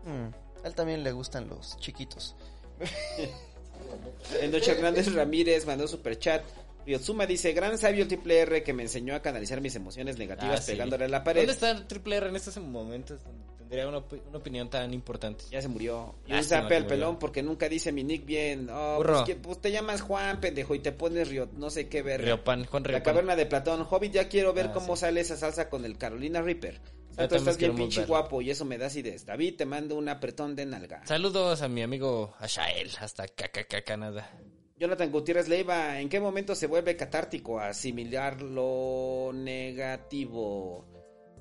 Mm, 0.05 0.65
a 0.65 0.69
él 0.69 0.75
también 0.75 1.03
le 1.03 1.13
gustan 1.13 1.49
los 1.49 1.79
chiquitos. 1.79 2.37
Noche 4.51 4.73
Hernández 4.73 5.15
Ramírez 5.15 5.65
mandó 5.67 5.89
super 5.89 6.19
chat. 6.19 6.43
Ryotsuma 6.87 7.25
dice, 7.25 7.53
gran 7.55 7.79
sabio 7.79 8.03
el 8.03 8.09
triple 8.09 8.41
R 8.41 8.63
que 8.63 8.75
me 8.75 8.83
enseñó 8.83 9.15
a 9.15 9.21
canalizar 9.23 9.61
mis 9.63 9.75
emociones 9.75 10.19
negativas 10.19 10.61
Ah, 10.61 10.63
sí. 10.63 10.73
pegándole 10.73 11.07
a 11.07 11.09
la 11.09 11.25
pared. 11.25 11.41
¿Dónde 11.43 11.53
está 11.55 11.71
el 11.71 11.87
Triple 11.87 12.17
R 12.17 12.29
en 12.29 12.37
estos 12.37 12.59
momentos? 12.59 13.21
Tendría 13.75 13.89
una, 13.89 13.99
opi- 13.99 14.23
una 14.29 14.39
opinión 14.39 14.71
tan 14.71 14.93
importante. 14.95 15.45
Ya 15.51 15.61
se 15.63 15.69
murió. 15.69 16.15
Y 16.27 16.31
un 16.33 16.37
Lástima 16.37 16.61
zape 16.63 16.69
que 16.69 16.75
al 16.77 16.83
murió. 16.85 16.97
pelón 16.97 17.19
porque 17.19 17.43
nunca 17.43 17.69
dice 17.69 17.93
mi 17.93 18.05
nick 18.05 18.25
bien. 18.25 18.69
Oh, 18.71 18.97
Burro. 18.99 19.13
pues, 19.15 19.25
que- 19.25 19.37
pues 19.37 19.61
te 19.61 19.71
llamas 19.73 20.01
Juan, 20.03 20.41
pendejo, 20.41 20.75
y 20.75 20.79
te 20.79 20.93
pones 20.93 21.29
Río, 21.29 21.49
no 21.57 21.71
sé 21.71 21.89
qué 21.89 22.03
ver. 22.03 22.23
Riopan, 22.23 22.65
Juan 22.65 22.83
La 22.85 22.89
Riopan. 22.89 23.03
caverna 23.03 23.37
de 23.37 23.47
Platón. 23.47 23.87
Hobbit, 23.89 24.13
ya 24.13 24.29
quiero 24.29 24.53
ver 24.53 24.67
Ah, 24.67 24.73
cómo 24.73 24.97
sí. 24.97 25.01
sale 25.01 25.21
esa 25.21 25.37
salsa 25.37 25.69
con 25.69 25.85
el 25.85 25.99
Carolina 25.99 26.41
Reaper. 26.43 26.75
Santo, 27.15 27.37
también 27.37 27.39
estás 27.39 27.57
bien 27.59 27.75
pinche 27.77 28.01
verlo. 28.01 28.15
guapo 28.17 28.43
y 28.43 28.51
eso 28.51 28.65
me 28.65 28.77
da 28.77 28.87
acidez. 28.87 29.25
David, 29.25 29.57
te 29.57 29.67
mando 29.67 29.95
un 29.97 30.09
apretón 30.09 30.57
de 30.57 30.67
nalga. 30.67 31.07
Saludos 31.07 31.63
a 31.63 31.69
mi 31.69 31.83
amigo 31.83 32.35
Ashael, 32.41 32.91
hasta 33.01 33.29
KKK 33.29 33.85
Canadá. 33.85 34.31
Jonathan 34.77 35.13
Gutiérrez 35.13 35.47
Leiva, 35.49 36.01
¿en 36.01 36.09
qué 36.09 36.19
momento 36.19 36.57
se 36.57 36.67
vuelve 36.67 36.97
catártico 36.97 37.61
asimilar 37.61 38.43
lo 38.43 39.31
negativo? 39.33 40.85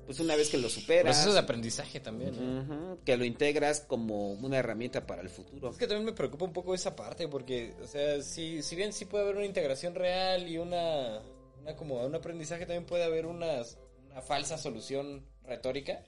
Pues 0.06 0.20
una 0.20 0.36
vez 0.36 0.50
que 0.50 0.58
lo 0.58 0.68
superas, 0.68 1.16
Proceso 1.16 1.32
de 1.32 1.38
aprendizaje 1.40 2.00
también. 2.00 2.34
¿no? 2.36 2.60
ujú, 2.94 2.98
que 3.04 3.16
lo 3.16 3.24
integras 3.24 3.80
como 3.80 4.32
una 4.32 4.58
herramienta 4.58 5.06
para 5.06 5.22
el 5.22 5.28
futuro. 5.30 5.70
Es 5.70 5.76
que 5.78 5.86
también 5.86 6.04
me 6.06 6.12
preocupa 6.12 6.44
un 6.44 6.52
poco 6.52 6.74
esa 6.74 6.94
parte 6.94 7.26
porque, 7.28 7.74
o 7.82 7.86
sea, 7.86 8.20
si, 8.22 8.62
si 8.62 8.76
bien 8.76 8.92
sí 8.92 9.04
puede 9.06 9.24
haber 9.24 9.36
una 9.36 9.46
integración 9.46 9.94
real 9.94 10.48
y 10.48 10.58
una, 10.58 11.20
una 11.60 11.74
como 11.76 12.04
un 12.04 12.14
aprendizaje, 12.14 12.66
también 12.66 12.84
puede 12.86 13.04
haber 13.04 13.26
una, 13.26 13.62
una 14.10 14.20
falsa 14.22 14.58
solución 14.58 15.24
retórica 15.44 16.02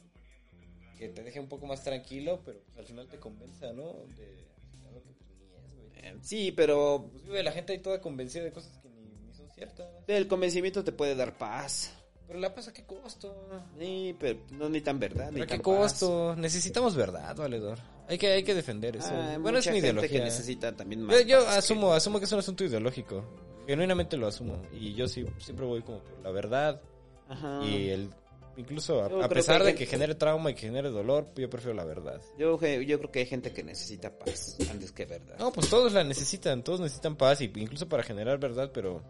que 0.99 1.09
te 1.11 1.23
deje 1.23 1.39
un 1.41 1.49
poco 1.49 1.67
más 1.67 1.83
tranquilo, 1.85 2.41
pero 2.45 2.59
pues, 2.65 2.79
al 2.79 2.87
final 2.87 3.07
te 3.09 3.19
convenza, 3.19 3.73
¿no? 3.73 3.93
De 4.17 4.47
algo 4.89 5.03
que 5.03 5.13
pues, 5.13 5.39
ni 5.39 5.45
es, 5.45 5.75
güey. 5.75 5.91
Eh, 6.15 6.19
Sí, 6.23 6.53
pero 6.53 7.09
Pues 7.13 7.25
vive 7.25 7.43
la 7.43 7.53
gente 7.53 7.73
ahí 7.75 7.79
toda 7.81 8.01
convencida 8.01 8.45
de 8.45 8.53
cosas 8.53 8.79
que 8.79 8.89
ni, 8.89 9.03
ni 9.27 9.35
son 9.35 9.51
ciertas. 9.51 9.87
el 10.07 10.27
convencimiento 10.27 10.83
te 10.85 10.93
puede 10.93 11.15
dar 11.15 11.37
paz. 11.37 11.93
Pero 12.27 12.41
la 12.41 12.55
paz 12.55 12.69
a 12.69 12.73
qué 12.73 12.85
costo. 12.85 13.35
Sí, 13.79 14.17
pero 14.19 14.41
no 14.53 14.69
ni 14.69 14.81
tan 14.81 14.99
verdad. 14.99 15.31
Ni 15.31 15.41
¿A 15.43 15.47
qué 15.47 15.55
paz. 15.57 15.63
costo? 15.63 16.35
Necesitamos 16.37 16.97
verdad, 16.97 17.37
valedor. 17.37 17.79
Hay 18.09 18.19
que, 18.19 18.29
hay 18.33 18.43
que 18.43 18.55
defender 18.55 18.97
eso. 18.97 19.11
Ah, 19.13 19.37
bueno, 19.41 19.59
es 19.59 19.67
mi 19.67 19.73
gente 19.75 19.89
ideología. 19.89 20.09
que 20.11 20.17
¿eh? 20.19 20.25
necesita 20.25 20.75
también 20.75 21.03
más 21.03 21.17
Yo, 21.21 21.23
yo 21.27 21.45
paz 21.45 21.53
que- 21.53 21.59
asumo, 21.59 21.93
asumo 21.93 22.19
que 22.19 22.25
es 22.25 22.33
un 22.33 22.39
asunto 22.41 22.65
ideológico. 22.65 23.25
Genuinamente 23.67 24.17
lo 24.17 24.27
asumo. 24.29 24.63
Y 24.73 24.95
yo 24.95 25.07
sí, 25.09 25.25
siempre 25.39 25.67
voy 25.67 25.83
como 25.83 25.99
por 26.01 26.21
la 26.23 26.31
verdad. 26.31 26.81
Ajá. 27.29 27.61
Y 27.65 27.89
el 27.91 28.11
incluso 28.57 29.03
a, 29.03 29.29
pesar 29.29 29.61
que 29.61 29.67
de 29.67 29.73
que 29.75 29.79
gente- 29.81 29.91
genere 29.97 30.15
trauma 30.15 30.51
y 30.51 30.55
que 30.55 30.63
genere 30.63 30.89
dolor, 30.89 31.27
yo 31.37 31.51
prefiero 31.51 31.75
la 31.75 31.85
verdad. 31.85 32.21
Yo, 32.39 32.59
yo 32.61 32.99
creo 32.99 33.11
que 33.13 33.19
hay 33.19 33.27
gente 33.27 33.53
que 33.53 33.63
necesita 33.63 34.11
paz 34.17 34.57
antes 34.71 34.93
que 34.93 35.05
verdad. 35.05 35.37
No, 35.39 35.53
pues 35.53 35.69
todos 35.69 35.93
la 35.93 36.03
necesitan, 36.05 36.63
todos 36.65 36.81
necesitan 36.81 37.17
paz, 37.17 37.41
y 37.43 37.45
incluso 37.57 37.87
para 37.89 38.03
generar 38.03 38.39
verdad, 38.39 38.71
pero 38.73 39.03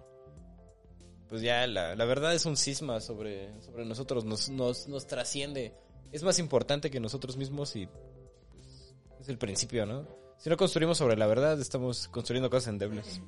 pues 1.28 1.42
ya 1.42 1.66
la, 1.66 1.94
la 1.94 2.04
verdad 2.04 2.34
es 2.34 2.46
un 2.46 2.56
cisma 2.56 3.00
sobre, 3.00 3.60
sobre 3.62 3.84
nosotros, 3.84 4.24
nos, 4.24 4.48
nos, 4.48 4.86
nos 4.88 5.06
trasciende. 5.06 5.74
Es 6.12 6.22
más 6.22 6.38
importante 6.38 6.90
que 6.90 7.00
nosotros 7.00 7.36
mismos 7.36 7.74
y 7.76 7.86
pues, 7.86 8.94
es 9.20 9.28
el 9.28 9.38
principio, 9.38 9.86
¿no? 9.86 10.06
Si 10.38 10.50
no 10.50 10.56
construimos 10.56 10.98
sobre 10.98 11.16
la 11.16 11.26
verdad, 11.26 11.60
estamos 11.60 12.08
construyendo 12.08 12.50
cosas 12.50 12.68
endebles. 12.68 13.20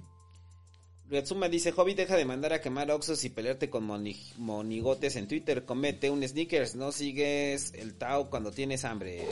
Ryatsuma 1.10 1.48
dice, 1.48 1.72
Hobby, 1.72 1.94
deja 1.94 2.16
de 2.16 2.24
mandar 2.26 2.52
a 2.52 2.60
quemar 2.60 2.90
oxos 2.90 3.24
y 3.24 3.30
pelearte 3.30 3.70
con 3.70 3.84
moni- 3.86 4.16
monigotes 4.36 5.16
en 5.16 5.26
Twitter. 5.26 5.64
Comete 5.64 6.10
un 6.10 6.26
sneakers, 6.26 6.74
no 6.74 6.92
sigues 6.92 7.72
el 7.74 7.94
Tao 7.94 8.28
cuando 8.28 8.50
tienes 8.50 8.84
hambre. 8.84 9.26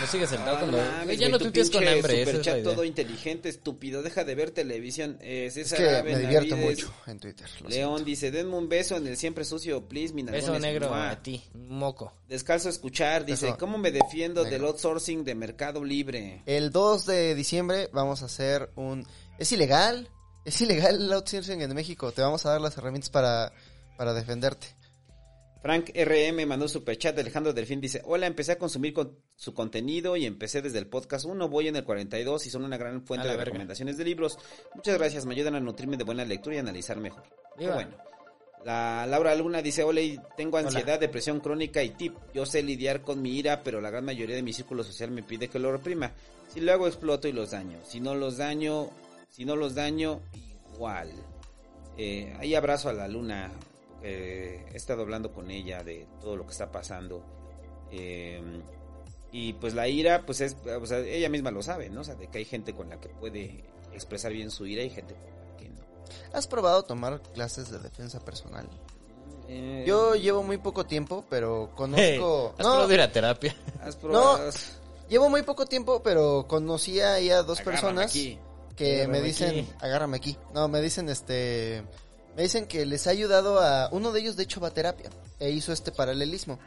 No 0.00 0.06
sigues 0.06 0.28
sentado 0.28 0.56
Ah, 0.56 0.58
cuando... 0.60 0.76
mames, 0.76 1.18
ya 1.18 1.30
no 1.30 1.38
tuitees 1.38 1.70
con 1.70 1.88
hambre, 1.88 2.20
es 2.20 2.28
superchat 2.28 2.58
idea. 2.58 2.64
todo 2.74 2.84
inteligente, 2.84 3.48
estúpido. 3.48 4.02
Deja 4.02 4.22
de 4.24 4.34
ver 4.34 4.50
televisión. 4.50 5.16
Eh, 5.22 5.46
Es 5.46 5.54
César 5.54 5.78
que 5.78 5.88
Ave 5.88 6.12
me 6.12 6.18
divierto 6.20 6.56
mucho 6.58 6.92
en 7.06 7.18
Twitter. 7.18 7.48
León 7.66 8.04
dice, 8.04 8.30
denme 8.30 8.54
un 8.56 8.68
beso 8.68 8.96
en 8.98 9.06
el 9.06 9.16
siempre 9.16 9.46
sucio, 9.46 9.88
please, 9.88 10.12
mi 10.12 10.24
Beso 10.24 10.58
negro 10.58 10.90
mua". 10.90 11.08
a 11.08 11.22
ti, 11.22 11.42
moco. 11.54 12.12
Descalzo 12.28 12.68
a 12.68 12.70
escuchar, 12.70 13.24
dice, 13.24 13.46
Beso 13.46 13.56
¿cómo 13.58 13.78
me 13.78 13.90
defiendo 13.90 14.44
negro. 14.44 14.58
del 14.58 14.66
outsourcing 14.66 15.24
de 15.24 15.34
Mercado 15.34 15.82
Libre? 15.82 16.42
El 16.44 16.70
2 16.70 17.06
de 17.06 17.34
diciembre 17.34 17.88
vamos 17.94 18.20
a 18.20 18.26
hacer 18.26 18.68
un... 18.76 19.06
¿Es 19.38 19.52
ilegal? 19.52 20.10
Es 20.44 20.60
ilegal 20.60 20.96
el 20.96 21.12
outsourcing 21.12 21.60
en 21.60 21.74
México. 21.74 22.12
Te 22.12 22.22
vamos 22.22 22.46
a 22.46 22.50
dar 22.50 22.60
las 22.60 22.76
herramientas 22.78 23.10
para, 23.10 23.52
para 23.96 24.14
defenderte. 24.14 24.78
Frank 25.60 25.90
RM 25.94 26.46
mandó 26.46 26.68
super 26.68 26.96
chat. 26.96 27.18
Alejandro 27.18 27.52
Delfín 27.52 27.80
dice: 27.80 28.00
Hola, 28.04 28.26
empecé 28.26 28.52
a 28.52 28.58
consumir 28.58 28.92
con 28.92 29.18
su 29.36 29.54
contenido 29.54 30.16
y 30.16 30.24
empecé 30.24 30.62
desde 30.62 30.78
el 30.78 30.86
podcast 30.86 31.24
1. 31.24 31.48
Voy 31.48 31.68
en 31.68 31.76
el 31.76 31.84
42 31.84 32.46
y 32.46 32.50
son 32.50 32.64
una 32.64 32.76
gran 32.76 33.04
fuente 33.04 33.26
de 33.26 33.32
verga. 33.32 33.46
recomendaciones 33.46 33.96
de 33.96 34.04
libros. 34.04 34.38
Muchas 34.74 34.96
gracias, 34.96 35.26
me 35.26 35.34
ayudan 35.34 35.56
a 35.56 35.60
nutrirme 35.60 35.96
de 35.96 36.04
buena 36.04 36.24
lectura 36.24 36.56
y 36.56 36.58
analizar 36.58 36.96
mejor. 36.98 37.24
Qué 37.58 37.68
bueno. 37.68 37.90
La 38.64 39.04
Laura 39.06 39.34
Luna 39.34 39.60
dice: 39.60 39.82
Hola, 39.82 40.00
tengo 40.36 40.58
ansiedad, 40.58 41.00
depresión 41.00 41.40
crónica 41.40 41.82
y 41.82 41.90
tip. 41.90 42.14
Yo 42.32 42.46
sé 42.46 42.62
lidiar 42.62 43.02
con 43.02 43.20
mi 43.20 43.36
ira, 43.36 43.62
pero 43.64 43.80
la 43.80 43.90
gran 43.90 44.04
mayoría 44.04 44.36
de 44.36 44.42
mi 44.42 44.52
círculo 44.52 44.84
social 44.84 45.10
me 45.10 45.24
pide 45.24 45.48
que 45.48 45.58
lo 45.58 45.72
reprima. 45.72 46.12
Si 46.52 46.60
lo 46.60 46.72
hago, 46.72 46.86
exploto 46.86 47.26
y 47.28 47.32
los 47.32 47.50
daño. 47.50 47.78
Si 47.84 48.00
no 48.00 48.14
los 48.14 48.36
daño, 48.36 48.90
si 49.28 49.44
no 49.44 49.56
los 49.56 49.74
daño, 49.74 50.20
igual. 50.74 51.12
Eh, 51.96 52.34
ahí 52.38 52.54
abrazo 52.54 52.88
a 52.88 52.92
la 52.92 53.08
luna. 53.08 53.50
eh, 54.02 54.64
he 54.72 54.76
estado 54.76 55.02
hablando 55.02 55.32
con 55.32 55.50
ella 55.50 55.82
de 55.82 56.06
todo 56.20 56.36
lo 56.36 56.44
que 56.46 56.52
está 56.52 56.70
pasando. 56.70 57.24
eh, 57.90 58.40
y 59.30 59.52
pues 59.54 59.74
la 59.74 59.86
ira, 59.88 60.24
pues 60.24 60.40
es, 60.40 60.56
o 60.80 60.86
sea, 60.86 61.00
ella 61.00 61.28
misma 61.28 61.50
lo 61.50 61.62
sabe, 61.62 61.90
¿no? 61.90 62.00
O 62.00 62.04
sea, 62.04 62.14
de 62.14 62.28
que 62.28 62.38
hay 62.38 62.44
gente 62.46 62.74
con 62.74 62.88
la 62.88 62.98
que 62.98 63.10
puede 63.10 63.62
expresar 63.92 64.32
bien 64.32 64.50
su 64.50 64.64
ira 64.64 64.82
y 64.82 64.88
gente 64.88 65.14
con 65.14 65.24
la 65.24 65.56
que 65.58 65.68
no. 65.68 65.82
¿Has 66.32 66.46
probado 66.46 66.82
tomar 66.84 67.20
clases 67.34 67.70
de 67.70 67.78
defensa 67.78 68.20
personal? 68.24 68.66
Eh, 69.46 69.84
Yo 69.86 70.14
llevo 70.14 70.42
muy 70.42 70.56
poco 70.56 70.86
tiempo, 70.86 71.26
pero 71.28 71.66
Hey, 71.68 71.74
conozco... 71.76 72.54
¿Has 72.58 72.64
no, 72.64 72.72
probado 72.72 72.94
ir 72.94 73.00
a 73.02 73.12
terapia? 73.12 73.54
¿Has 73.82 73.96
probado? 73.96 74.50
llevo 75.10 75.28
muy 75.28 75.42
poco 75.42 75.66
tiempo, 75.66 76.02
pero 76.02 76.46
conocí 76.48 77.00
ahí 77.00 77.28
a 77.28 77.42
dos 77.42 77.60
personas 77.60 78.06
aquí. 78.06 78.38
Que 78.78 79.08
me 79.08 79.20
dicen... 79.20 79.50
aquí. 79.50 79.68
Agárrame 79.80 80.16
aquí. 80.16 80.38
No, 80.54 80.68
me 80.68 80.80
dicen 80.80 81.08
este... 81.08 81.84
Me 82.36 82.44
dicen 82.44 82.66
que 82.66 82.86
les 82.86 83.06
ha 83.08 83.10
ayudado 83.10 83.60
a... 83.60 83.88
Uno 83.90 84.12
de 84.12 84.20
ellos, 84.20 84.36
de 84.36 84.44
hecho, 84.44 84.60
va 84.60 84.68
a 84.68 84.74
terapia. 84.74 85.10
E 85.40 85.50
hizo 85.50 85.72
este 85.72 85.90
paralelismo. 85.90 86.58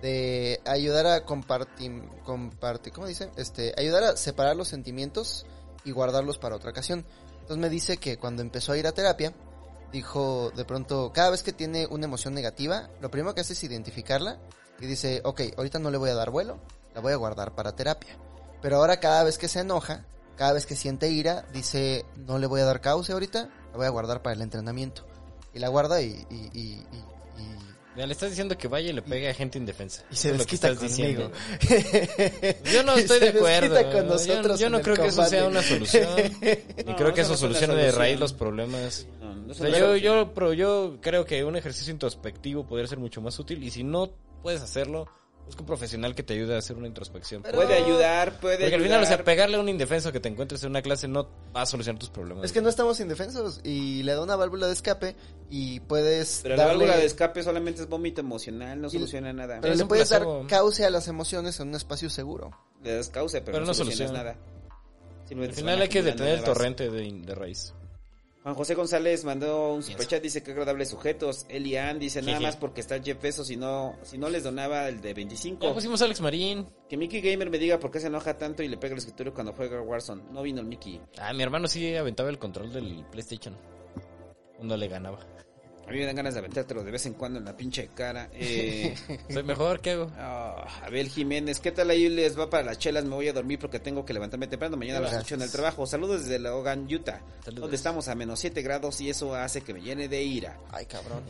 De 0.00 0.60
ayudar 0.64 1.06
a 1.06 1.24
compartir... 1.24 2.02
compartir 2.24 2.92
¿Cómo 2.92 3.06
dicen? 3.06 3.30
Este, 3.36 3.74
ayudar 3.76 4.02
a 4.04 4.16
separar 4.16 4.56
los 4.56 4.68
sentimientos 4.68 5.44
y 5.84 5.92
guardarlos 5.92 6.38
para 6.38 6.56
otra 6.56 6.70
ocasión. 6.70 7.04
Entonces 7.40 7.58
me 7.58 7.68
dice 7.68 7.98
que 7.98 8.18
cuando 8.18 8.42
empezó 8.42 8.72
a 8.72 8.78
ir 8.78 8.86
a 8.86 8.92
terapia, 8.92 9.34
dijo 9.92 10.50
de 10.54 10.64
pronto, 10.64 11.12
cada 11.12 11.30
vez 11.30 11.42
que 11.42 11.52
tiene 11.52 11.86
una 11.86 12.06
emoción 12.06 12.34
negativa, 12.34 12.90
lo 13.00 13.10
primero 13.10 13.34
que 13.34 13.40
hace 13.40 13.52
es 13.54 13.64
identificarla 13.64 14.38
y 14.80 14.86
dice, 14.86 15.20
ok, 15.24 15.42
ahorita 15.56 15.78
no 15.78 15.90
le 15.90 15.98
voy 15.98 16.10
a 16.10 16.14
dar 16.14 16.30
vuelo, 16.30 16.58
la 16.94 17.00
voy 17.00 17.12
a 17.12 17.16
guardar 17.16 17.54
para 17.54 17.74
terapia. 17.74 18.16
Pero 18.60 18.76
ahora 18.76 19.00
cada 19.00 19.24
vez 19.24 19.38
que 19.38 19.48
se 19.48 19.60
enoja, 19.60 20.04
cada 20.38 20.54
vez 20.54 20.64
que 20.64 20.76
siente 20.76 21.10
ira, 21.10 21.44
dice, 21.52 22.06
no 22.16 22.38
le 22.38 22.46
voy 22.46 22.62
a 22.62 22.64
dar 22.64 22.80
cauce 22.80 23.12
ahorita, 23.12 23.50
la 23.72 23.76
voy 23.76 23.84
a 23.86 23.90
guardar 23.90 24.22
para 24.22 24.34
el 24.36 24.40
entrenamiento. 24.42 25.04
Y 25.52 25.58
la 25.58 25.68
guarda 25.68 26.00
y, 26.00 26.24
y, 26.30 26.34
y, 26.54 26.60
y- 26.60 26.84
y- 27.38 27.96
Ya 27.96 28.06
le 28.06 28.12
estás 28.12 28.30
diciendo 28.30 28.56
que 28.56 28.68
vaya 28.68 28.90
y 28.90 28.92
le 28.92 29.02
pegue 29.02 29.28
a 29.28 29.34
gente 29.34 29.58
indefensa. 29.58 30.04
y 30.10 30.14
se 30.16 30.28
lo 30.28 30.34
que 30.34 30.38
desquita 30.38 30.68
estás 30.68 30.90
conmigo. 30.92 31.30
diciendo. 31.60 32.58
Yo 32.72 32.82
no 32.84 32.94
estoy 32.96 33.18
se 33.18 33.24
de 33.32 33.38
acuerdo. 33.38 33.74
desquita 33.74 33.92
con 33.92 34.06
Yo- 34.06 34.12
nosotros 34.14 34.60
yo, 34.60 34.70
no 34.70 34.80
creo 34.80 34.94
que 34.96 35.06
eso 35.08 35.24
sea 35.24 35.46
una 35.48 35.62
solución. 35.62 36.08
Ni 36.40 36.84
No, 36.84 36.96
creo 36.96 37.12
que 37.12 37.22
eso 37.22 37.36
solucione 37.36 37.74
de 37.74 37.90
raíz 37.92 38.20
los 38.20 38.32
problemas. 38.32 39.06
No, 39.20 39.34
no 39.34 39.50
O 39.52 39.54
sea, 39.54 39.68
yo, 39.70 39.96
yo, 39.96 40.32
pero 40.34 40.52
yo 40.52 40.98
creo 41.00 41.24
que 41.24 41.42
un 41.44 41.56
ejercicio 41.56 41.92
introspectivo 41.92 42.66
podría 42.66 42.86
ser 42.86 42.98
mucho 42.98 43.20
más 43.20 43.38
útil 43.38 43.62
y 43.64 43.70
si 43.70 43.82
no 43.82 44.10
puedes 44.42 44.60
hacerlo, 44.62 45.08
busca 45.48 45.62
un 45.62 45.66
profesional 45.66 46.14
que 46.14 46.22
te 46.22 46.34
ayude 46.34 46.54
a 46.54 46.58
hacer 46.58 46.76
una 46.76 46.86
introspección. 46.86 47.42
Pero- 47.42 47.56
Puede 47.56 47.74
ayudar, 47.74 48.38
puede 48.40 48.58
Porque 48.58 48.74
al 48.76 48.82
final, 48.82 49.02
o 49.02 49.06
sea, 49.06 49.24
pegarle 49.24 49.56
a 49.56 49.60
un 49.60 49.68
indefenso 49.68 50.12
que 50.12 50.20
te 50.20 50.28
encuentres 50.28 50.62
en 50.62 50.70
una 50.70 50.82
clase 50.82 51.08
no 51.08 51.28
va 51.56 51.62
a 51.62 51.66
solucionar 51.66 51.98
tus 51.98 52.10
problemas. 52.10 52.44
Es 52.44 52.52
que 52.52 52.62
no 52.62 52.68
estamos 52.68 53.00
indefensos 53.00 53.60
y 53.64 54.02
le 54.04 54.12
da 54.12 54.22
una 54.22 54.36
válvula 54.36 54.66
de 54.66 54.74
escape 54.74 55.16
y 55.50 55.80
puedes 55.80 56.40
Pero 56.42 56.56
la 56.56 56.66
válvula 56.66 56.96
de 56.96 57.06
escape 57.06 57.42
solamente 57.42 57.82
es 57.82 57.88
vómito 57.88 58.20
emocional, 58.20 58.80
no 58.80 58.88
Y- 58.88 58.92
soluciona 58.92 59.32
nada. 59.32 59.58
Pero 59.60 59.74
le 59.74 59.84
puedes 59.86 60.08
dar 60.10 60.24
cauce 60.48 60.84
a 60.84 60.90
las 60.90 61.08
emociones 61.08 61.58
en 61.60 61.68
un 61.68 61.74
espacio 61.74 62.08
seguro. 62.10 62.50
Le 62.84 62.94
das 62.94 63.08
cauce, 63.08 63.40
pero, 63.40 63.52
Pero 63.52 63.60
no, 63.64 63.66
no 63.68 63.74
solucionas 63.74 64.10
soluciona. 64.10 64.34
nada. 64.34 64.44
Al 65.22 65.28
Simplemente 65.28 65.56
final 65.60 65.80
hay 65.82 65.88
que 65.88 66.02
detener 66.02 66.38
el 66.38 66.44
torrente 66.44 66.88
de, 66.90 67.10
de 67.12 67.34
raíz. 67.34 67.74
Juan 68.42 68.54
José 68.54 68.74
González 68.74 69.24
mandó 69.24 69.74
un 69.74 69.82
superchat, 69.82 70.22
dice 70.22 70.42
que 70.42 70.52
agradables 70.52 70.88
sujetos. 70.88 71.44
Elian 71.48 71.98
dice 71.98 72.22
nada 72.22 72.40
más 72.40 72.56
porque 72.56 72.80
está 72.80 72.96
el 72.96 73.02
Jeff 73.02 73.20
Bezos, 73.20 73.48
si 73.48 73.56
no, 73.56 73.96
si 74.02 74.16
no 74.16 74.28
les 74.28 74.44
donaba 74.44 74.88
el 74.88 75.00
de 75.00 75.12
25. 75.12 75.66
Ya 75.66 75.74
pusimos 75.74 76.00
a 76.00 76.04
Alex 76.04 76.20
Marín. 76.20 76.66
Que 76.88 76.96
Mickey 76.96 77.20
Gamer 77.20 77.50
me 77.50 77.58
diga 77.58 77.78
por 77.78 77.90
qué 77.90 78.00
se 78.00 78.06
enoja 78.06 78.38
tanto 78.38 78.62
y 78.62 78.68
le 78.68 78.76
pega 78.76 78.92
el 78.94 78.98
escritorio 78.98 79.34
cuando 79.34 79.52
juega 79.52 79.80
Warzone. 79.82 80.22
No 80.30 80.42
vino 80.42 80.60
el 80.60 80.66
Mickey. 80.66 81.00
Ah, 81.18 81.32
mi 81.32 81.42
hermano 81.42 81.66
sí 81.68 81.94
aventaba 81.94 82.30
el 82.30 82.38
control 82.38 82.72
del 82.72 83.04
PlayStation. 83.10 83.56
Cuando 84.56 84.76
le 84.76 84.88
ganaba. 84.88 85.18
A 85.88 85.90
mí 85.90 85.98
me 86.00 86.04
dan 86.04 86.16
ganas 86.16 86.34
de 86.34 86.40
aventártelo 86.40 86.84
de 86.84 86.90
vez 86.90 87.06
en 87.06 87.14
cuando 87.14 87.38
en 87.38 87.46
la 87.46 87.56
pinche 87.56 87.88
cara. 87.94 88.28
Eh, 88.34 88.94
Soy 89.30 89.42
mejor, 89.42 89.80
¿qué 89.80 89.92
hago? 89.92 90.12
ah, 90.18 90.66
Abel 90.82 91.08
Jiménez, 91.08 91.60
¿qué 91.60 91.72
tal 91.72 91.88
ahí 91.88 92.10
les 92.10 92.38
va 92.38 92.50
para 92.50 92.62
las 92.62 92.78
chelas? 92.78 93.04
Me 93.04 93.14
voy 93.14 93.28
a 93.28 93.32
dormir 93.32 93.58
porque 93.58 93.80
tengo 93.80 94.04
que 94.04 94.12
levantarme 94.12 94.46
temprano. 94.48 94.76
Mañana 94.76 94.98
a 94.98 95.02
las 95.02 95.12
Gracias. 95.12 95.32
8 95.32 95.34
en 95.36 95.42
el 95.42 95.50
trabajo. 95.50 95.86
Saludos 95.86 96.24
desde 96.24 96.38
Logan, 96.38 96.86
Utah. 96.92 97.22
Saludos. 97.42 97.62
Donde 97.62 97.76
estamos 97.76 98.08
a 98.08 98.14
menos 98.14 98.38
7 98.38 98.60
grados 98.60 99.00
y 99.00 99.08
eso 99.08 99.34
hace 99.34 99.62
que 99.62 99.72
me 99.72 99.80
llene 99.80 100.08
de 100.08 100.22
ira. 100.22 100.58
Ay, 100.70 100.84
cabrón. 100.84 101.22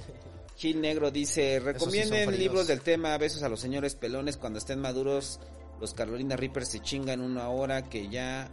Gil 0.56 0.80
Negro 0.80 1.12
dice, 1.12 1.60
recomienden 1.60 2.36
libros 2.36 2.66
del 2.66 2.80
tema, 2.80 3.16
besos 3.16 3.44
a 3.44 3.48
los 3.48 3.60
señores 3.60 3.94
pelones 3.94 4.36
cuando 4.36 4.58
estén 4.58 4.80
maduros, 4.80 5.38
los 5.80 5.94
Carolina 5.94 6.34
Reapers 6.34 6.68
se 6.68 6.80
chingan 6.80 7.20
una 7.20 7.48
hora 7.48 7.88
que 7.88 8.08
ya 8.08 8.50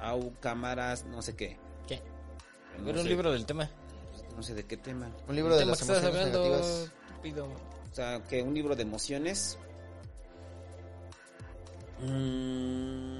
au 0.00 0.32
cámaras, 0.38 1.04
no 1.06 1.20
sé 1.20 1.34
qué. 1.34 1.56
¿Qué? 1.88 2.00
No 2.80 2.90
un 2.90 3.08
libro 3.08 3.32
del 3.32 3.44
tema. 3.44 3.68
No 4.38 4.42
sé 4.44 4.54
de 4.54 4.64
qué 4.64 4.76
tema. 4.76 5.10
Un 5.28 5.34
libro 5.34 5.56
de 5.56 5.64
las 5.66 5.82
emociones 5.82 6.04
hablando, 6.04 6.42
negativas. 6.44 6.90
estúpido. 7.10 7.46
O 7.90 7.94
sea, 7.94 8.22
que 8.22 8.40
un 8.40 8.54
libro 8.54 8.76
de 8.76 8.82
emociones. 8.84 9.58
Mm, 12.00 13.18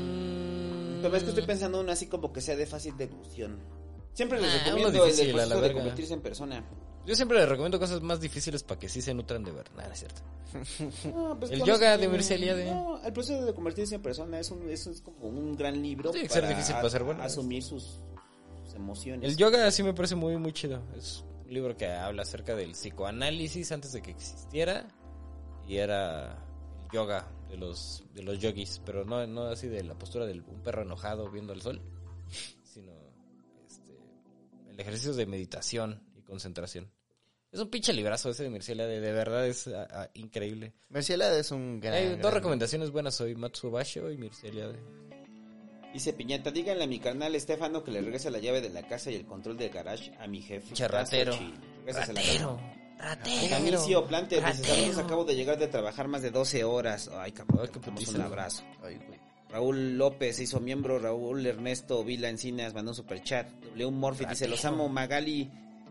Mm. 0.00 1.02
Pero 1.02 1.16
es 1.16 1.22
que 1.22 1.28
estoy 1.28 1.44
pensando 1.46 1.78
uno 1.80 1.92
así 1.92 2.06
como 2.06 2.32
que 2.32 2.40
sea 2.40 2.56
de 2.56 2.64
fácil 2.66 2.96
devolución. 2.96 3.58
Siempre 4.14 4.40
les 4.40 4.50
Ah, 4.50 4.58
recomiendo 4.64 5.04
el 5.04 5.10
difícil, 5.10 5.32
proceso 5.32 5.54
de 5.56 5.60
verga. 5.60 5.74
convertirse 5.78 6.14
en 6.14 6.20
persona. 6.22 6.64
Yo 7.06 7.14
siempre 7.14 7.38
le 7.38 7.46
recomiendo 7.46 7.78
cosas 7.78 8.00
más 8.02 8.20
difíciles 8.20 8.62
para 8.62 8.78
que 8.78 8.88
sí 8.88 9.00
se 9.02 9.12
nutran 9.14 9.42
de 9.44 9.52
verdad, 9.52 9.86
¿no 9.86 9.92
es 9.92 9.98
cierto? 9.98 10.22
No, 11.14 11.38
pues, 11.38 11.52
El 11.52 11.62
yoga 11.64 11.92
eso- 11.94 12.00
de 12.00 12.08
Mircea 12.08 12.36
Eliade. 12.36 12.64
No, 12.70 13.02
el 13.04 13.12
proceso 13.12 13.44
de 13.44 13.54
convertirse 13.54 13.94
en 13.96 14.02
persona 14.02 14.38
es, 14.40 14.50
un, 14.50 14.68
es, 14.70 14.86
es 14.86 15.00
como 15.02 15.28
un 15.28 15.54
gran 15.56 15.80
libro. 15.82 16.10
Tiene 16.12 16.26
que 16.28 16.32
ser 16.34 16.48
difícil 16.48 16.74
para 16.76 16.88
ser 16.90 17.02
bueno. 17.04 17.22
Asumir 17.22 17.62
sus 17.62 17.98
emociones. 18.80 19.30
El 19.30 19.36
yoga 19.36 19.70
sí 19.70 19.82
me 19.82 19.94
parece 19.94 20.16
muy, 20.16 20.36
muy 20.36 20.52
chido. 20.52 20.82
Es 20.96 21.24
un 21.44 21.52
libro 21.52 21.76
que 21.76 21.86
habla 21.86 22.22
acerca 22.22 22.56
del 22.56 22.72
psicoanálisis 22.72 23.70
antes 23.72 23.92
de 23.92 24.02
que 24.02 24.10
existiera. 24.10 24.88
Y 25.66 25.76
era 25.76 26.44
el 26.80 26.90
yoga 26.92 27.30
de 27.48 27.56
los, 27.56 28.02
de 28.14 28.22
los 28.22 28.38
yogis. 28.40 28.80
Pero 28.84 29.04
no, 29.04 29.26
no 29.26 29.44
así 29.44 29.68
de 29.68 29.84
la 29.84 29.96
postura 29.98 30.26
de 30.26 30.40
un 30.40 30.62
perro 30.62 30.82
enojado 30.82 31.30
viendo 31.30 31.52
el 31.52 31.62
sol. 31.62 31.80
Sino 32.64 32.92
este, 33.66 33.96
el 34.70 34.80
ejercicio 34.80 35.14
de 35.14 35.26
meditación 35.26 36.02
y 36.16 36.22
concentración. 36.22 36.90
Es 37.52 37.58
un 37.58 37.68
pinche 37.68 37.92
librazo 37.92 38.30
ese 38.30 38.44
de 38.44 38.50
Mircea 38.50 38.74
Eliade, 38.74 39.00
de 39.00 39.12
verdad 39.12 39.44
es 39.44 39.66
ah, 39.66 39.88
ah, 39.90 40.08
increíble. 40.14 40.72
Merciela 40.88 41.36
es 41.36 41.50
un 41.50 41.80
gran... 41.80 41.94
Hay 41.94 42.08
dos 42.10 42.18
gran- 42.18 42.34
recomendaciones 42.34 42.92
buenas 42.92 43.20
hoy, 43.20 43.34
Matsu 43.34 43.72
Basho 43.72 44.08
y 44.08 44.16
Mircea 44.16 44.50
Eliade. 44.50 44.78
Dice 45.92 46.12
Piñata, 46.12 46.50
díganle 46.50 46.84
a 46.84 46.86
mi 46.86 47.00
carnal 47.00 47.34
Estefano 47.34 47.82
que 47.82 47.90
le 47.90 48.00
regrese 48.00 48.30
la 48.30 48.38
llave 48.38 48.60
de 48.60 48.70
la 48.70 48.86
casa 48.86 49.10
y 49.10 49.16
el 49.16 49.26
control 49.26 49.56
del 49.58 49.70
garage 49.70 50.12
a 50.20 50.26
mi 50.26 50.40
jefe. 50.40 50.66
Pinche 50.66 50.86
ratero. 50.86 51.32
Ratero. 51.86 52.60
Ratero. 52.98 53.40
Dice, 53.64 54.40
Ratero. 54.40 54.54
saludos, 54.54 54.98
acabo 54.98 55.24
de 55.24 55.34
llegar 55.34 55.58
de 55.58 55.66
trabajar 55.66 56.06
más 56.06 56.22
de 56.22 56.30
12 56.30 56.64
horas. 56.64 57.10
Ay, 57.12 57.32
cabrón, 57.32 57.68
putiza. 57.68 58.12
un 58.12 58.20
abrazo. 58.20 58.62
Ay, 58.82 58.96
güey. 59.06 59.18
Raúl 59.50 59.98
López 59.98 60.36
se 60.36 60.44
hizo 60.44 60.60
miembro, 60.60 61.00
Raúl 61.00 61.44
Ernesto 61.44 62.04
Vila 62.04 62.28
Encinas 62.28 62.72
mandó 62.72 62.92
un 62.92 62.94
superchat. 62.94 63.48
W 63.74 63.90
Morphy 63.90 64.24
dice, 64.26 64.46
los 64.46 64.64
amo, 64.64 64.88
Magali, 64.88 65.50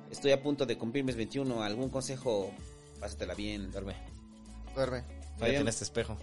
estoy 0.09 0.31
a 0.31 0.41
punto 0.41 0.65
de 0.65 0.77
cumplir 0.77 1.03
mis 1.03 1.17
21, 1.17 1.61
¿algún 1.61 1.89
consejo? 1.89 2.51
Pásatela 3.01 3.33
bien. 3.33 3.69
Duerme. 3.71 3.95
Duerme. 4.75 5.03
Mírate 5.37 5.57
en 5.57 5.67
este 5.67 5.83
espejo. 5.83 6.17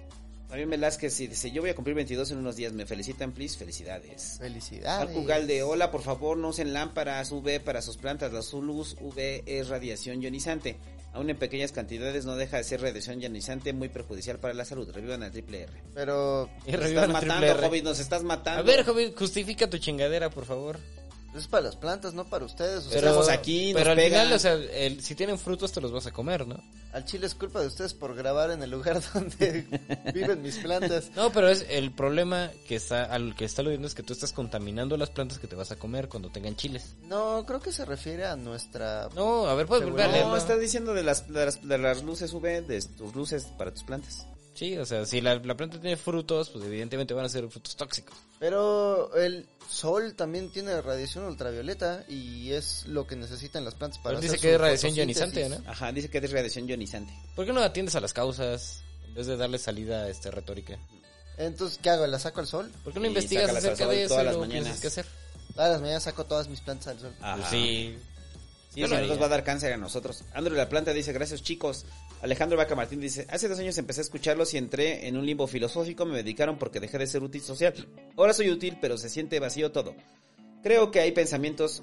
Fabián 0.48 0.70
Velázquez 0.70 1.18
dice, 1.18 1.50
yo 1.50 1.60
voy 1.60 1.70
a 1.70 1.74
cumplir 1.74 1.96
22 1.96 2.30
en 2.30 2.38
unos 2.38 2.56
días, 2.56 2.72
me 2.72 2.86
felicitan, 2.86 3.32
please, 3.32 3.58
felicidades. 3.58 4.36
Felicidades. 4.38 5.06
Marco 5.06 5.20
Ugalde, 5.20 5.62
hola, 5.62 5.90
por 5.90 6.02
favor, 6.02 6.36
no 6.36 6.48
usen 6.48 6.72
lámparas 6.72 7.32
UV 7.32 7.60
para 7.60 7.82
sus 7.82 7.96
plantas, 7.96 8.32
la 8.32 8.40
luz 8.60 8.96
UV 9.00 9.42
es 9.44 9.68
radiación 9.68 10.22
ionizante. 10.22 10.76
Aún 11.12 11.30
en 11.30 11.38
pequeñas 11.38 11.72
cantidades 11.72 12.26
no 12.26 12.36
deja 12.36 12.58
de 12.58 12.64
ser 12.64 12.82
radiación 12.82 13.20
ionizante 13.20 13.72
muy 13.72 13.88
perjudicial 13.88 14.38
para 14.38 14.52
la 14.52 14.66
salud. 14.66 14.90
Revivan 14.92 15.22
al 15.22 15.30
triple 15.30 15.62
R. 15.62 15.72
Pero 15.94 16.50
Y 16.66 16.72
Nos 16.72 16.80
revivan 16.80 17.10
estás 17.10 17.26
matando. 17.26 17.66
Hobbit, 17.66 17.84
nos 17.84 17.98
estás 17.98 18.22
matando. 18.22 18.60
A 18.60 18.62
ver, 18.62 19.14
justifica 19.14 19.68
tu 19.70 19.78
chingadera, 19.78 20.28
por 20.28 20.44
favor. 20.44 20.78
Es 21.40 21.48
para 21.48 21.64
las 21.64 21.76
plantas, 21.76 22.14
no 22.14 22.24
para 22.24 22.44
ustedes. 22.44 22.86
O 22.86 22.90
sea, 22.90 22.98
Estamos 22.98 23.28
aquí, 23.28 23.72
nos 23.72 23.80
pero 23.82 23.90
al 23.92 23.96
pegan. 23.96 24.22
final, 24.24 24.36
o 24.36 24.38
sea, 24.38 24.52
el- 24.54 25.02
si 25.02 25.14
tienen 25.14 25.38
frutos 25.38 25.72
te 25.72 25.80
los 25.80 25.92
vas 25.92 26.06
a 26.06 26.12
comer, 26.12 26.46
¿no? 26.46 26.62
al 26.92 27.04
chile 27.04 27.26
es 27.26 27.34
culpa 27.34 27.60
de 27.60 27.66
ustedes 27.66 27.92
por 27.92 28.14
grabar 28.14 28.50
en 28.50 28.62
el 28.62 28.70
lugar 28.70 29.02
donde 29.12 29.66
viven 30.14 30.40
mis 30.40 30.56
plantas. 30.56 31.10
No, 31.14 31.30
pero 31.30 31.48
es 31.50 31.66
el 31.68 31.92
problema 31.92 32.50
que 32.66 32.76
está 32.76 33.04
al 33.04 33.34
que 33.34 33.44
está 33.44 33.60
aludiendo 33.60 33.86
es 33.86 33.94
que 33.94 34.02
tú 34.02 34.14
estás 34.14 34.32
contaminando 34.32 34.96
las 34.96 35.10
plantas 35.10 35.38
que 35.38 35.46
te 35.46 35.56
vas 35.56 35.70
a 35.72 35.76
comer 35.76 36.08
cuando 36.08 36.30
tengan 36.30 36.56
chiles. 36.56 36.94
No, 37.02 37.44
creo 37.46 37.60
que 37.60 37.70
se 37.72 37.84
refiere 37.84 38.24
a 38.24 38.36
nuestra... 38.36 39.10
No, 39.14 39.46
a 39.46 39.54
ver, 39.54 39.66
puedes 39.66 39.84
volver 39.84 40.04
a 40.04 40.08
No, 40.08 40.12
leerlo. 40.14 40.36
está 40.38 40.56
diciendo 40.56 40.94
de 40.94 41.02
las, 41.02 41.30
de 41.30 41.44
las, 41.44 41.68
de 41.68 41.76
las 41.76 42.02
luces 42.02 42.32
UV, 42.32 42.66
de 42.66 42.80
tus 42.96 43.14
luces 43.14 43.44
para 43.58 43.72
tus 43.74 43.82
plantas. 43.84 44.26
Sí, 44.56 44.76
o 44.78 44.86
sea, 44.86 45.04
si 45.04 45.20
la, 45.20 45.34
la 45.34 45.54
planta 45.54 45.78
tiene 45.78 45.98
frutos, 45.98 46.48
pues 46.48 46.64
evidentemente 46.64 47.12
van 47.12 47.26
a 47.26 47.28
ser 47.28 47.46
frutos 47.48 47.76
tóxicos. 47.76 48.16
Pero 48.38 49.14
el 49.14 49.46
sol 49.68 50.14
también 50.14 50.50
tiene 50.50 50.80
radiación 50.80 51.24
ultravioleta 51.24 52.04
y 52.08 52.52
es 52.52 52.86
lo 52.86 53.06
que 53.06 53.16
necesitan 53.16 53.66
las 53.66 53.74
plantas 53.74 53.98
para 53.98 54.14
Pero 54.14 54.22
dice 54.22 54.36
hacer 54.36 54.40
que 54.40 54.54
es 54.54 54.60
radiación 54.60 54.94
ionizante, 54.94 55.48
¿no? 55.50 55.62
Ajá, 55.66 55.92
dice 55.92 56.08
que 56.08 56.18
es 56.18 56.32
radiación 56.32 56.66
ionizante. 56.66 57.12
¿Por 57.34 57.44
qué 57.44 57.52
no 57.52 57.60
atiendes 57.60 57.96
a 57.96 58.00
las 58.00 58.14
causas 58.14 58.82
en 59.06 59.14
vez 59.14 59.26
de 59.26 59.36
darle 59.36 59.58
salida 59.58 60.08
este, 60.08 60.30
retórica? 60.30 60.78
Entonces, 61.36 61.78
¿qué 61.82 61.90
hago? 61.90 62.06
¿La 62.06 62.18
saco 62.18 62.40
al 62.40 62.46
sol? 62.46 62.72
¿Por 62.82 62.94
qué 62.94 62.98
no 62.98 63.04
Y 63.04 63.08
investigas 63.08 63.54
acerca 63.54 63.86
de 63.86 64.04
eso 64.04 64.14
todas 64.14 64.24
y 64.24 64.26
las 64.26 64.38
mañanas. 64.38 64.82
hacer? 64.82 65.04
Todas 65.54 65.72
las 65.72 65.80
mañanas 65.82 66.02
saco 66.04 66.24
todas 66.24 66.48
mis 66.48 66.62
plantas 66.62 66.88
al 66.88 67.00
sol. 67.00 67.14
Ajá. 67.20 67.36
Pues 67.36 67.48
sí. 67.50 67.98
Lo 68.76 68.88
no 68.88 69.00
nos 69.06 69.20
va 69.20 69.26
a 69.26 69.28
dar 69.30 69.44
cáncer 69.44 69.72
a 69.72 69.76
nosotros. 69.76 70.24
Andrew 70.34 70.56
La 70.56 70.68
Planta 70.68 70.92
dice, 70.92 71.12
gracias 71.12 71.42
chicos. 71.42 71.86
Alejandro 72.22 72.56
Vaca 72.56 72.74
Martín 72.74 73.00
dice, 73.00 73.26
hace 73.30 73.48
dos 73.48 73.58
años 73.58 73.76
empecé 73.78 74.00
a 74.00 74.02
escucharlos 74.02 74.54
y 74.54 74.58
entré 74.58 75.06
en 75.06 75.16
un 75.16 75.26
limbo 75.26 75.46
filosófico, 75.46 76.06
me 76.06 76.16
dedicaron 76.16 76.58
porque 76.58 76.80
dejé 76.80 76.98
de 76.98 77.06
ser 77.06 77.22
útil 77.22 77.42
social. 77.42 77.74
Ahora 78.16 78.32
soy 78.32 78.50
útil, 78.50 78.78
pero 78.80 78.96
se 78.98 79.08
siente 79.08 79.38
vacío 79.38 79.70
todo. 79.70 79.94
Creo 80.62 80.90
que 80.90 81.00
hay 81.00 81.12
pensamientos 81.12 81.82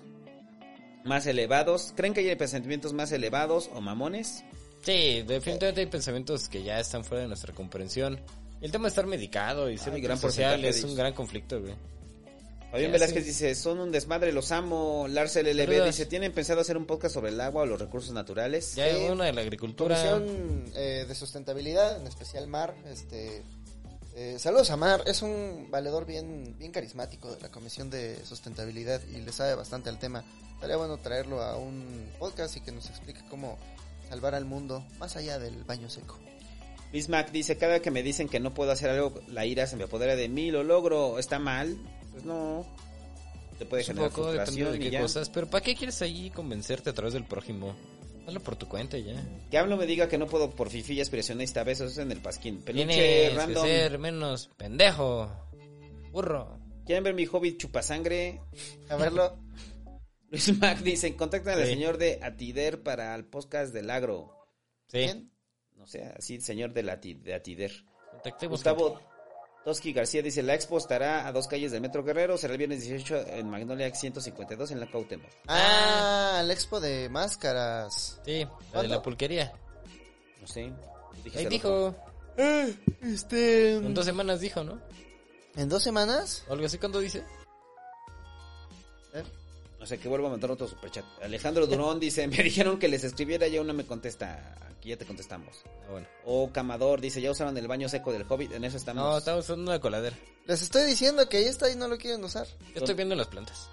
más 1.05 1.27
elevados. 1.27 1.93
¿Creen 1.95 2.13
que 2.13 2.21
hay 2.21 2.35
pensamientos 2.35 2.93
más 2.93 3.11
elevados 3.11 3.69
o 3.73 3.81
mamones? 3.81 4.43
Sí, 4.81 5.23
definitivamente 5.25 5.81
hay 5.81 5.87
pensamientos 5.87 6.49
que 6.49 6.63
ya 6.63 6.79
están 6.79 7.05
fuera 7.05 7.21
de 7.21 7.27
nuestra 7.27 7.53
comprensión. 7.53 8.19
El 8.59 8.71
tema 8.71 8.83
de 8.83 8.89
estar 8.89 9.05
medicado 9.05 9.69
y 9.69 9.77
ser 9.77 9.93
Ay, 9.93 10.01
gran 10.01 10.17
social 10.17 10.63
es 10.65 10.83
un 10.83 10.95
gran 10.95 11.13
conflicto, 11.13 11.61
güey. 11.61 11.73
Fabián 12.73 12.91
Velázquez 12.91 13.21
sí. 13.21 13.29
dice, 13.29 13.53
son 13.53 13.79
un 13.79 13.91
desmadre, 13.91 14.33
los 14.33 14.51
amo. 14.51 15.05
Lars 15.07 15.35
LLB 15.35 15.59
Saludos. 15.59 15.85
dice, 15.85 16.07
¿tienen 16.07 16.31
pensado 16.31 16.59
hacer 16.59 16.75
un 16.75 16.87
podcast 16.87 17.13
sobre 17.13 17.29
el 17.29 17.39
agua 17.39 17.61
o 17.61 17.65
los 17.67 17.79
recursos 17.79 18.11
naturales? 18.15 18.73
Ya 18.73 18.85
hay 18.85 19.11
una 19.11 19.25
de 19.25 19.33
la 19.33 19.41
agricultura. 19.41 19.95
Comisión 19.95 20.71
eh, 20.73 21.05
de 21.07 21.13
sustentabilidad, 21.13 22.01
en 22.01 22.07
especial 22.07 22.47
Mar. 22.47 22.73
Este, 22.89 23.43
eh, 24.15 24.37
saludos 24.39 24.71
a 24.71 24.77
Mar, 24.77 25.03
es 25.05 25.21
un 25.21 25.67
valedor 25.69 26.07
bien, 26.07 26.55
bien 26.57 26.71
carismático 26.71 27.31
de 27.35 27.39
la 27.41 27.51
Comisión 27.51 27.91
de 27.91 28.17
Sustentabilidad 28.25 29.01
y 29.07 29.21
le 29.21 29.31
sabe 29.31 29.53
bastante 29.53 29.89
al 29.89 29.99
tema. 29.99 30.23
Estaría 30.55 30.75
bueno 30.75 30.97
traerlo 30.97 31.43
a 31.43 31.55
un 31.57 32.09
podcast 32.17 32.57
y 32.57 32.61
que 32.61 32.71
nos 32.71 32.89
explique 32.89 33.21
cómo 33.29 33.59
salvar 34.09 34.33
al 34.33 34.45
mundo 34.45 34.83
más 34.97 35.15
allá 35.15 35.37
del 35.37 35.63
baño 35.63 35.91
seco. 35.91 36.17
Bismack 36.91 37.31
dice, 37.31 37.55
cada 37.55 37.73
vez 37.73 37.83
que 37.83 37.91
me 37.91 38.01
dicen 38.01 38.27
que 38.27 38.39
no 38.39 38.55
puedo 38.55 38.71
hacer 38.71 38.89
algo, 38.89 39.13
la 39.27 39.45
ira 39.45 39.67
se 39.67 39.75
me 39.75 39.83
apodera 39.83 40.15
de 40.15 40.27
mí, 40.27 40.49
lo 40.49 40.63
logro, 40.63 41.19
está 41.19 41.37
mal. 41.37 41.77
Pues 42.13 42.23
no. 42.25 42.65
Te 43.59 43.65
puede 43.65 43.81
Es 43.83 43.89
un 43.89 43.95
generar 43.95 44.11
poco, 44.11 44.31
depende 44.31 44.45
frustración 44.45 44.71
de 44.71 44.77
y 44.77 44.81
qué 44.81 44.91
ya. 44.91 45.01
cosas. 45.01 45.29
Pero 45.29 45.47
¿para 45.49 45.63
qué 45.63 45.75
quieres 45.75 46.01
ahí 46.01 46.29
convencerte 46.31 46.89
a 46.89 46.93
través 46.93 47.13
del 47.13 47.25
prójimo? 47.25 47.75
Hazlo 48.25 48.39
por 48.39 48.55
tu 48.55 48.67
cuenta 48.69 48.97
y 48.97 49.03
ya. 49.03 49.21
Que 49.51 49.57
hablo 49.57 49.75
me 49.77 49.85
diga 49.85 50.07
que 50.07 50.17
no 50.17 50.27
puedo 50.27 50.49
por 50.49 50.69
fifilla 50.69 51.01
aspiracionista, 51.01 51.63
besos 51.63 51.97
en 51.97 52.11
el 52.11 52.21
pasquín. 52.21 52.61
Peluche 52.61 52.85
Tienes 52.87 53.29
que 53.29 53.35
random. 53.35 53.65
ser 53.65 53.99
menos 53.99 54.49
pendejo. 54.57 55.29
Burro. 56.11 56.57
¿Quieren 56.85 57.03
ver 57.03 57.13
mi 57.13 57.25
hobbit 57.25 57.59
chupasangre? 57.59 58.39
A 58.89 58.95
verlo. 58.95 59.37
Luis 60.29 60.57
Mac 60.57 60.79
dice, 60.79 61.15
contactan 61.15 61.59
al 61.59 61.65
Sí. 61.65 61.73
señor 61.73 61.97
de 61.97 62.19
Atider 62.23 62.81
para 62.81 63.13
el 63.13 63.25
podcast 63.25 63.73
del 63.73 63.89
agro. 63.89 64.31
Sí. 64.87 64.99
¿Quién? 64.99 65.31
No 65.75 65.85
sé, 65.85 66.03
así, 66.17 66.39
señor 66.41 66.73
de, 66.73 66.83
la, 66.83 66.95
de 66.97 67.33
Atider. 67.33 67.71
Contactemos 68.11 68.59
Gustavo 68.59 68.99
Toski 69.63 69.93
García 69.93 70.21
dice, 70.21 70.43
la 70.43 70.55
expo 70.55 70.77
estará 70.77 71.25
a 71.25 71.31
dos 71.31 71.47
calles 71.47 71.71
del 71.71 71.81
Metro 71.81 72.03
Guerrero, 72.03 72.37
será 72.37 72.53
el 72.53 72.57
viernes 72.57 72.81
18 72.81 73.27
en 73.27 73.49
Magnolia 73.49 73.93
152 73.93 74.71
en 74.71 74.79
la 74.79 74.91
Cuauhtémoc. 74.91 75.29
Ah, 75.47 76.39
el 76.43 76.51
expo 76.51 76.81
de 76.81 77.07
máscaras. 77.09 78.19
Sí, 78.25 78.45
la 78.73 78.81
de 78.81 78.87
la 78.89 79.01
pulquería. 79.01 79.53
No 80.41 80.47
sé. 80.47 80.71
dije 81.23 81.39
Ahí 81.39 81.45
dijo. 81.45 81.95
Este. 83.01 83.75
En 83.75 83.93
dos 83.93 84.05
semanas 84.05 84.41
dijo, 84.41 84.63
¿no? 84.63 84.81
¿En 85.55 85.69
dos 85.69 85.83
semanas? 85.83 86.43
O 86.49 86.53
algo 86.53 86.65
así 86.65 86.77
cuando 86.77 86.99
dice. 86.99 87.23
¿Eh? 89.13 89.23
No 89.79 89.85
sé, 89.85 89.97
que 89.99 90.09
vuelvo 90.09 90.27
a 90.27 90.31
mandar 90.31 90.51
otro 90.51 90.67
superchat. 90.67 91.05
Alejandro 91.21 91.67
Durón 91.67 91.99
dice, 92.01 92.27
me 92.27 92.37
dijeron 92.37 92.79
que 92.79 92.87
les 92.87 93.03
escribiera 93.03 93.47
y 93.47 93.57
aún 93.57 93.67
no 93.67 93.73
me 93.73 93.85
contesta. 93.85 94.55
Aquí 94.83 94.89
ya 94.89 94.97
te 94.97 95.05
contestamos. 95.05 95.63
Ah, 95.65 95.91
bueno. 95.91 96.07
O 96.25 96.51
Camador 96.51 96.99
dice, 96.99 97.21
ya 97.21 97.31
usaron 97.31 97.57
el 97.57 97.69
baño 97.69 97.87
seco 97.87 98.11
del 98.11 98.25
Hobbit, 98.27 98.51
en 98.51 98.65
eso 98.65 98.75
estamos. 98.75 99.01
No, 99.01 99.17
estamos 99.17 99.45
usando 99.45 99.71
una 99.71 99.79
coladera. 99.79 100.13
Les 100.45 100.61
estoy 100.61 100.83
diciendo 100.83 101.29
que 101.29 101.37
ahí 101.37 101.45
está 101.45 101.71
y 101.71 101.77
no 101.77 101.87
lo 101.87 101.97
quieren 101.97 102.21
usar. 102.21 102.45
Yo 102.75 102.79
estoy 102.79 102.93
viendo 102.93 103.15
las 103.15 103.27
plantas. 103.27 103.69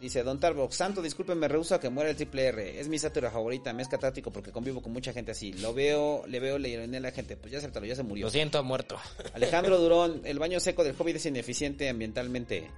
Dice 0.00 0.22
Don 0.22 0.38
Tarbox, 0.38 0.76
santo, 0.76 1.02
disculpe, 1.02 1.34
me 1.34 1.48
rehuso 1.48 1.74
a 1.74 1.80
que 1.80 1.88
muera 1.88 2.08
el 2.10 2.14
triple 2.14 2.46
R. 2.46 2.78
Es 2.78 2.86
mi 2.86 3.00
sátira 3.00 3.32
favorita, 3.32 3.72
me 3.72 3.82
es 3.82 3.88
catártico 3.88 4.30
porque 4.30 4.52
convivo 4.52 4.80
con 4.80 4.92
mucha 4.92 5.12
gente 5.12 5.32
así. 5.32 5.52
Lo 5.54 5.74
veo, 5.74 6.24
le 6.28 6.38
veo, 6.38 6.56
le 6.56 6.68
ironé 6.68 6.98
a 6.98 7.00
la 7.00 7.10
gente. 7.10 7.36
Pues 7.36 7.50
ya 7.50 7.58
acéptalo, 7.58 7.86
ya 7.86 7.96
se 7.96 8.04
murió. 8.04 8.26
Lo 8.26 8.30
siento, 8.30 8.58
ha 8.58 8.62
muerto. 8.62 8.96
Alejandro 9.34 9.76
Durón, 9.78 10.20
el 10.22 10.38
baño 10.38 10.60
seco 10.60 10.84
del 10.84 10.94
Hobbit 10.96 11.16
es 11.16 11.26
ineficiente 11.26 11.88
ambientalmente. 11.88 12.70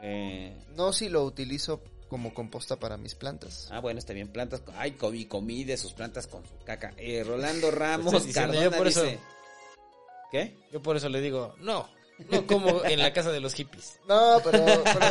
Eh, 0.00 0.56
No 0.74 0.94
si 0.94 1.10
lo 1.10 1.22
utilizo 1.24 1.82
como 2.12 2.32
composta 2.32 2.76
para 2.78 2.96
mis 2.96 3.14
plantas. 3.16 3.68
ah, 3.72 3.80
bueno, 3.80 3.98
está 3.98 4.12
bien. 4.12 4.28
Plantas. 4.28 4.60
con- 4.60 4.74
Ay, 4.78 4.92
comí, 4.92 5.24
comí 5.24 5.64
de 5.64 5.76
sus 5.76 5.92
plantas 5.94 6.26
con 6.28 6.44
su 6.46 6.52
caca. 6.64 6.92
Eh, 6.98 7.24
Rolando 7.26 7.70
Ramos 7.72 8.24
Cardona 8.32 8.62
yo 8.64 8.70
por 8.70 8.86
eso- 8.86 9.02
dice. 9.02 9.18
¿Qué? 10.30 10.56
Yo 10.72 10.80
por 10.82 10.96
eso 10.96 11.08
le 11.08 11.20
digo, 11.20 11.54
no. 11.58 11.88
No 12.30 12.46
como 12.46 12.84
en 12.84 13.00
la 13.00 13.12
casa 13.12 13.32
de 13.32 13.40
los 13.40 13.54
hippies. 13.54 13.98
No, 14.08 14.40
pero, 14.44 14.62
pero 14.84 15.06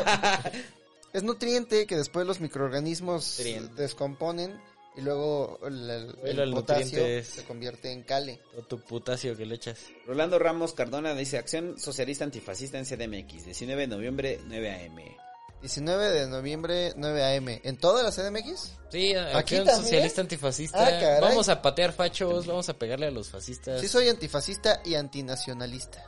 es 1.14 1.24
nutriente 1.24 1.86
que 1.88 1.98
después 1.98 2.26
los 2.26 2.40
microorganismos 2.40 3.42
descomponen 3.76 4.58
y 4.96 5.02
luego 5.02 5.60
el, 5.66 5.90
el- 5.90 6.14
Bueno, 6.14 6.44
el 6.44 6.50
el 6.50 6.54
potasio 6.54 7.06
es- 7.06 7.28
se 7.28 7.44
convierte 7.44 7.92
en 7.92 8.04
cale. 8.04 8.40
O 8.58 8.62
tu 8.62 8.80
putacio 8.80 9.36
que 9.36 9.46
le 9.46 9.56
echas. 9.56 9.80
Rolando 10.06 10.38
Ramos 10.40 10.74
Cardona 10.74 11.14
dice 11.16 11.38
Acción 11.38 11.78
Socialista 11.80 12.24
Antifascista 12.24 12.78
en 12.78 12.86
CDMX, 12.86 13.46
19 13.46 13.82
de 13.82 13.88
noviembre, 13.88 14.40
9 14.46 14.70
AM. 14.86 15.31
19 15.62 16.10
de 16.12 16.28
noviembre, 16.28 16.94
9 16.96 17.24
a.m. 17.24 17.62
¿En 17.64 17.78
toda 17.78 18.02
la 18.04 18.12
CDMX? 18.12 18.72
Sí, 18.92 19.14
¿Aquí 19.16 19.56
también? 19.58 19.78
socialista 19.78 20.22
antifascista. 20.22 21.18
Ah, 21.18 21.20
vamos 21.22 21.50
a 21.50 21.62
patear 21.62 21.94
fachos, 21.94 22.48
vamos 22.48 22.68
a 22.70 22.74
pegarle 22.74 23.08
a 23.08 23.12
los 23.12 23.30
fascistas. 23.30 23.80
Sí 23.80 23.88
soy 23.88 24.10
antifascista 24.10 24.82
y 24.84 24.96
antinacionalista. 24.96 26.04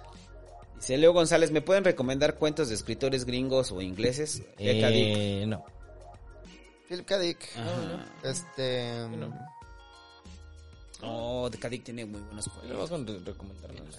Dice 0.75 0.97
Leo 0.97 1.13
González, 1.13 1.51
¿me 1.51 1.61
pueden 1.61 1.83
recomendar 1.83 2.35
cuentos 2.35 2.69
de 2.69 2.75
escritores 2.75 3.25
gringos 3.25 3.71
o 3.71 3.79
ingleses? 3.81 4.41
Eh, 4.57 5.45
no. 5.47 5.63
Philip 6.89 7.05
K. 7.05 7.19
Dick. 7.19 7.39
Ajá. 7.55 8.05
Este... 8.23 9.07
no. 9.09 9.33
Oh, 11.03 11.49
de 11.49 11.57
K. 11.59 11.69
Dick 11.69 11.83
tiene 11.83 12.05
muy 12.05 12.21
buenos 12.21 12.47
No 12.47 12.63
le 12.63 12.73
vamos 12.73 12.89
cuentos. 12.89 13.21
a 13.21 13.25
recomendar 13.25 13.73
nada. 13.73 13.89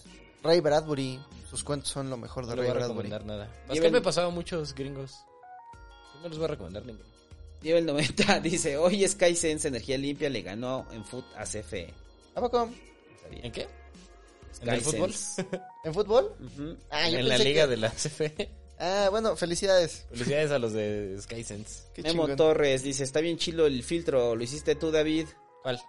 Ray 0.42 0.60
Bradbury. 0.60 1.20
Sus 1.48 1.62
cuentos 1.64 1.88
son 1.90 2.10
lo 2.10 2.16
mejor 2.16 2.44
No 2.44 2.50
de 2.50 2.56
le 2.56 2.62
Ray 2.62 2.70
voy 2.70 2.76
a 2.76 2.78
Bradbury. 2.86 3.08
recomendar 3.08 3.24
nada. 3.24 3.44
Lleven- 3.46 3.68
Pascal 3.68 3.92
me 3.92 4.00
pasaba 4.02 4.30
muchos 4.30 4.74
gringos. 4.74 5.24
No 6.24 6.28
les 6.30 6.38
voy 6.38 6.46
a 6.46 6.48
recomendar 6.48 6.84
ninguno. 6.84 7.08
Lleva 7.62 7.78
el 7.78 7.86
90, 7.86 8.40
dice, 8.42 8.76
hoy 8.76 9.06
SkySense 9.06 9.68
Energía 9.68 9.96
Limpia 9.98 10.28
le 10.30 10.42
ganó 10.42 10.86
en 10.92 11.04
foot 11.04 11.24
a 11.36 11.44
CFE. 11.44 11.92
¿A 12.34 12.40
poco? 12.40 12.70
¿En 13.30 13.52
qué? 13.52 13.68
¿En 14.62 14.68
el 14.70 14.80
fútbol? 14.80 15.12
¿En 15.84 15.94
fútbol? 15.94 16.34
Ah, 16.90 17.08
yo 17.10 17.18
en 17.18 17.28
la 17.28 17.38
liga 17.38 17.64
que- 17.64 17.70
de 17.70 17.76
la 17.76 17.90
CFE. 17.90 18.48
Ah, 18.78 19.08
bueno, 19.10 19.36
felicidades. 19.36 20.06
Felicidades 20.10 20.50
a 20.50 20.58
los 20.58 20.72
de 20.72 21.16
SkySense. 21.20 21.84
Qué 21.94 22.02
Memo 22.02 22.22
chingón. 22.24 22.36
Torres 22.36 22.82
dice, 22.82 23.04
está 23.04 23.20
bien 23.20 23.36
chilo 23.38 23.66
el 23.66 23.82
filtro, 23.84 24.34
¿lo 24.34 24.42
hiciste 24.42 24.74
tú, 24.74 24.90
David? 24.90 25.26
¿Cuál? 25.62 25.80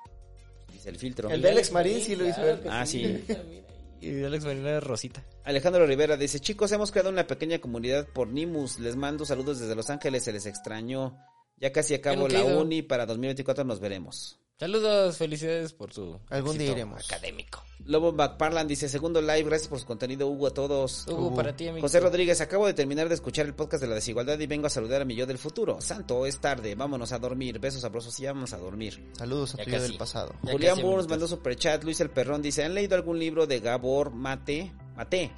Dice 0.72 0.90
el 0.90 0.98
filtro. 1.00 1.30
El 1.30 1.42
de 1.42 1.50
Alex 1.50 1.72
Marín 1.72 2.02
sí 2.02 2.16
lo 2.16 2.28
hizo 2.28 2.42
él. 2.48 2.60
Ah, 2.70 2.86
sí. 2.86 3.24
Y 4.02 4.24
Alex 4.24 4.46
Marina 4.46 4.78
es 4.78 4.84
Rosita. 4.84 5.26
Alejandro 5.44 5.86
Rivera 5.86 6.18
dice, 6.18 6.40
chicos, 6.40 6.72
hemos 6.72 6.92
creado 6.92 7.10
una 7.10 7.28
pequeña 7.28 7.60
comunidad 7.60 8.08
por 8.08 8.28
Nimus. 8.28 8.80
Les 8.80 8.96
mando 8.96 9.26
saludos 9.26 9.60
desde 9.60 9.76
Los 9.76 9.90
Ángeles, 9.90 10.24
se 10.24 10.34
les 10.34 10.46
extrañó. 10.46 11.18
Ya 11.58 11.72
casi 11.72 11.94
acabo 11.94 12.28
la 12.28 12.44
uni, 12.44 12.82
para 12.82 13.06
2024 13.06 13.64
nos 13.64 13.80
veremos. 13.80 14.40
Saludos, 14.58 15.18
felicidades 15.18 15.74
por 15.74 15.92
su 15.92 16.18
Algún 16.30 16.58
día 16.58 16.72
iremos. 16.72 17.04
académico. 17.04 17.62
Lobo 17.86 18.14
McParland 18.14 18.70
dice, 18.70 18.88
segundo 18.88 19.22
live, 19.22 19.44
gracias 19.44 19.68
por 19.68 19.80
su 19.80 19.86
contenido, 19.86 20.28
Hugo, 20.28 20.48
a 20.48 20.54
todos. 20.54 21.06
Hugo, 21.10 21.36
para 21.36 21.54
ti, 21.58 21.68
amigo. 21.68 21.82
José 21.86 22.00
Rodríguez, 22.00 22.40
acabo 22.40 22.66
de 22.66 22.74
terminar 22.74 23.10
de 23.10 23.16
escuchar 23.16 23.46
el 23.48 23.54
podcast 23.54 23.84
de 23.84 23.90
la 23.90 23.96
desigualdad 23.96 24.40
y 24.40 24.48
vengo 24.48 24.68
a 24.68 24.70
saludar 24.70 25.02
a 25.02 25.06
mi 25.06 25.14
yo 25.14 25.26
del 25.26 25.38
futuro. 25.38 25.82
Santo, 25.82 26.26
es 26.26 26.40
tarde, 26.40 26.74
vámonos 26.74 27.12
a 27.12 27.20
dormir. 27.20 27.60
Besos 27.60 27.82
sabrosos 27.82 28.18
y 28.20 28.24
ya 28.24 28.32
vamos 28.32 28.54
a 28.54 28.58
dormir. 28.58 29.06
Saludos 29.18 29.56
a 29.56 29.58
Ya 29.58 29.66
tu 29.66 29.72
yo 29.72 29.82
del 29.82 29.98
pasado. 29.98 30.34
Ya 30.44 30.54
Julián 30.54 30.82
Burns 30.82 31.10
mandó 31.10 31.28
superchat. 31.28 31.84
Luis 31.84 32.00
el 32.00 32.10
Perrón 32.10 32.42
dice, 32.42 32.64
¿han 32.64 32.74
leído 32.76 32.96
algún 32.96 33.20
libro 33.20 33.48
de 33.48 33.60
Gabor 33.60 34.12
Mate? 34.12 34.72
Mate. 34.96 35.32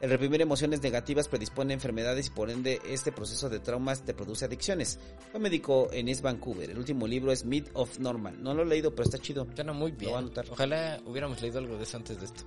El 0.00 0.08
reprimir 0.08 0.40
emociones 0.40 0.82
negativas 0.82 1.28
predispone 1.28 1.74
a 1.74 1.74
enfermedades 1.74 2.28
y 2.28 2.30
por 2.30 2.48
ende 2.48 2.80
este 2.86 3.12
proceso 3.12 3.50
de 3.50 3.60
traumas 3.60 4.02
te 4.02 4.14
produce 4.14 4.46
adicciones. 4.46 4.98
Fue 5.30 5.38
médico 5.38 5.88
en 5.92 6.08
East 6.08 6.22
Vancouver. 6.22 6.70
El 6.70 6.78
último 6.78 7.06
libro 7.06 7.32
es 7.32 7.44
Myth 7.44 7.68
of 7.74 7.98
Normal. 7.98 8.42
No 8.42 8.54
lo 8.54 8.62
he 8.62 8.66
leído, 8.66 8.94
pero 8.94 9.04
está 9.04 9.18
chido. 9.18 9.46
Suena 9.54 9.74
muy 9.74 9.90
Lo 9.92 9.98
bien. 9.98 10.10
voy 10.12 10.16
a 10.16 10.20
anotar. 10.20 10.46
Ojalá 10.50 10.98
hubiéramos 11.04 11.42
leído 11.42 11.58
algo 11.58 11.76
de 11.76 11.82
eso 11.82 11.98
antes 11.98 12.18
de 12.18 12.24
esto. 12.24 12.44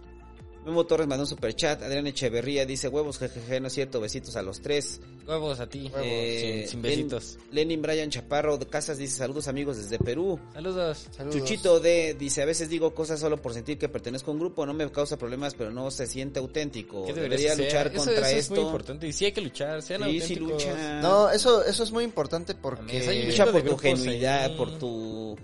Memo 0.66 0.86
Torres 0.86 1.08
mandó 1.08 1.24
un 1.24 1.28
superchat. 1.28 1.82
Adrián 1.84 2.08
Echeverría 2.08 2.66
dice, 2.66 2.88
huevos, 2.88 3.18
jejeje, 3.20 3.60
no 3.60 3.68
es 3.68 3.74
cierto, 3.74 4.00
besitos 4.00 4.36
a 4.38 4.42
los 4.42 4.62
tres. 4.62 5.02
Huevos 5.28 5.60
a 5.60 5.68
ti. 5.68 5.92
Eh, 5.98 6.66
sin, 6.66 6.70
sin 6.70 6.82
Len- 6.82 6.92
besitos. 7.10 7.38
Lenin 7.52 7.82
Brian 7.82 8.10
Chaparro 8.10 8.58
de 8.58 8.66
Casas 8.66 8.98
dice, 8.98 9.18
saludos 9.18 9.48
amigos 9.48 9.78
desde 9.78 10.00
Perú. 10.00 10.40
Saludos. 10.54 11.08
Saludos. 11.12 11.38
Chuchito 11.38 11.80
D 11.80 12.16
dice, 12.18 12.42
a 12.42 12.46
veces 12.46 12.70
digo 12.70 12.94
cosas 12.94 13.20
solo 13.20 13.42
por 13.42 13.54
sentir 13.54 13.78
que 13.78 13.90
pertenezco 13.90 14.32
a 14.32 14.34
un 14.34 14.40
grupo, 14.40 14.66
no 14.66 14.74
me 14.74 14.90
causa 14.92 15.18
problemas, 15.18 15.54
pero 15.54 15.72
no 15.72 15.92
se 15.92 16.08
siente 16.08 16.40
auténtico. 16.40 17.06
¿Qué 17.06 17.14
Debería 17.14 17.54
hacer? 17.54 17.66
luchar 17.66 17.88
Eso- 17.88 17.98
contra 17.98 18.30
eso 18.30 18.38
esto. 18.40 18.54
es 18.54 18.60
muy 18.60 18.60
importante. 18.68 19.08
Y 19.08 19.14
sí 19.14 19.26
hay 19.26 19.32
que 19.34 19.42
luchar. 19.42 19.82
Sean 19.82 20.04
Sí, 20.06 20.22
sí 20.22 20.36
lucha. 20.36 21.02
No, 21.02 21.30
eso, 21.30 21.64
eso 21.66 21.84
es 21.84 21.92
muy 21.92 22.04
importante 22.04 22.56
porque 22.56 23.26
lucha 23.26 23.46
por 23.52 23.62
tu 23.64 23.78
genuidad, 23.78 24.46
ahí. 24.46 24.58
por 24.58 24.78
tu 24.80 25.38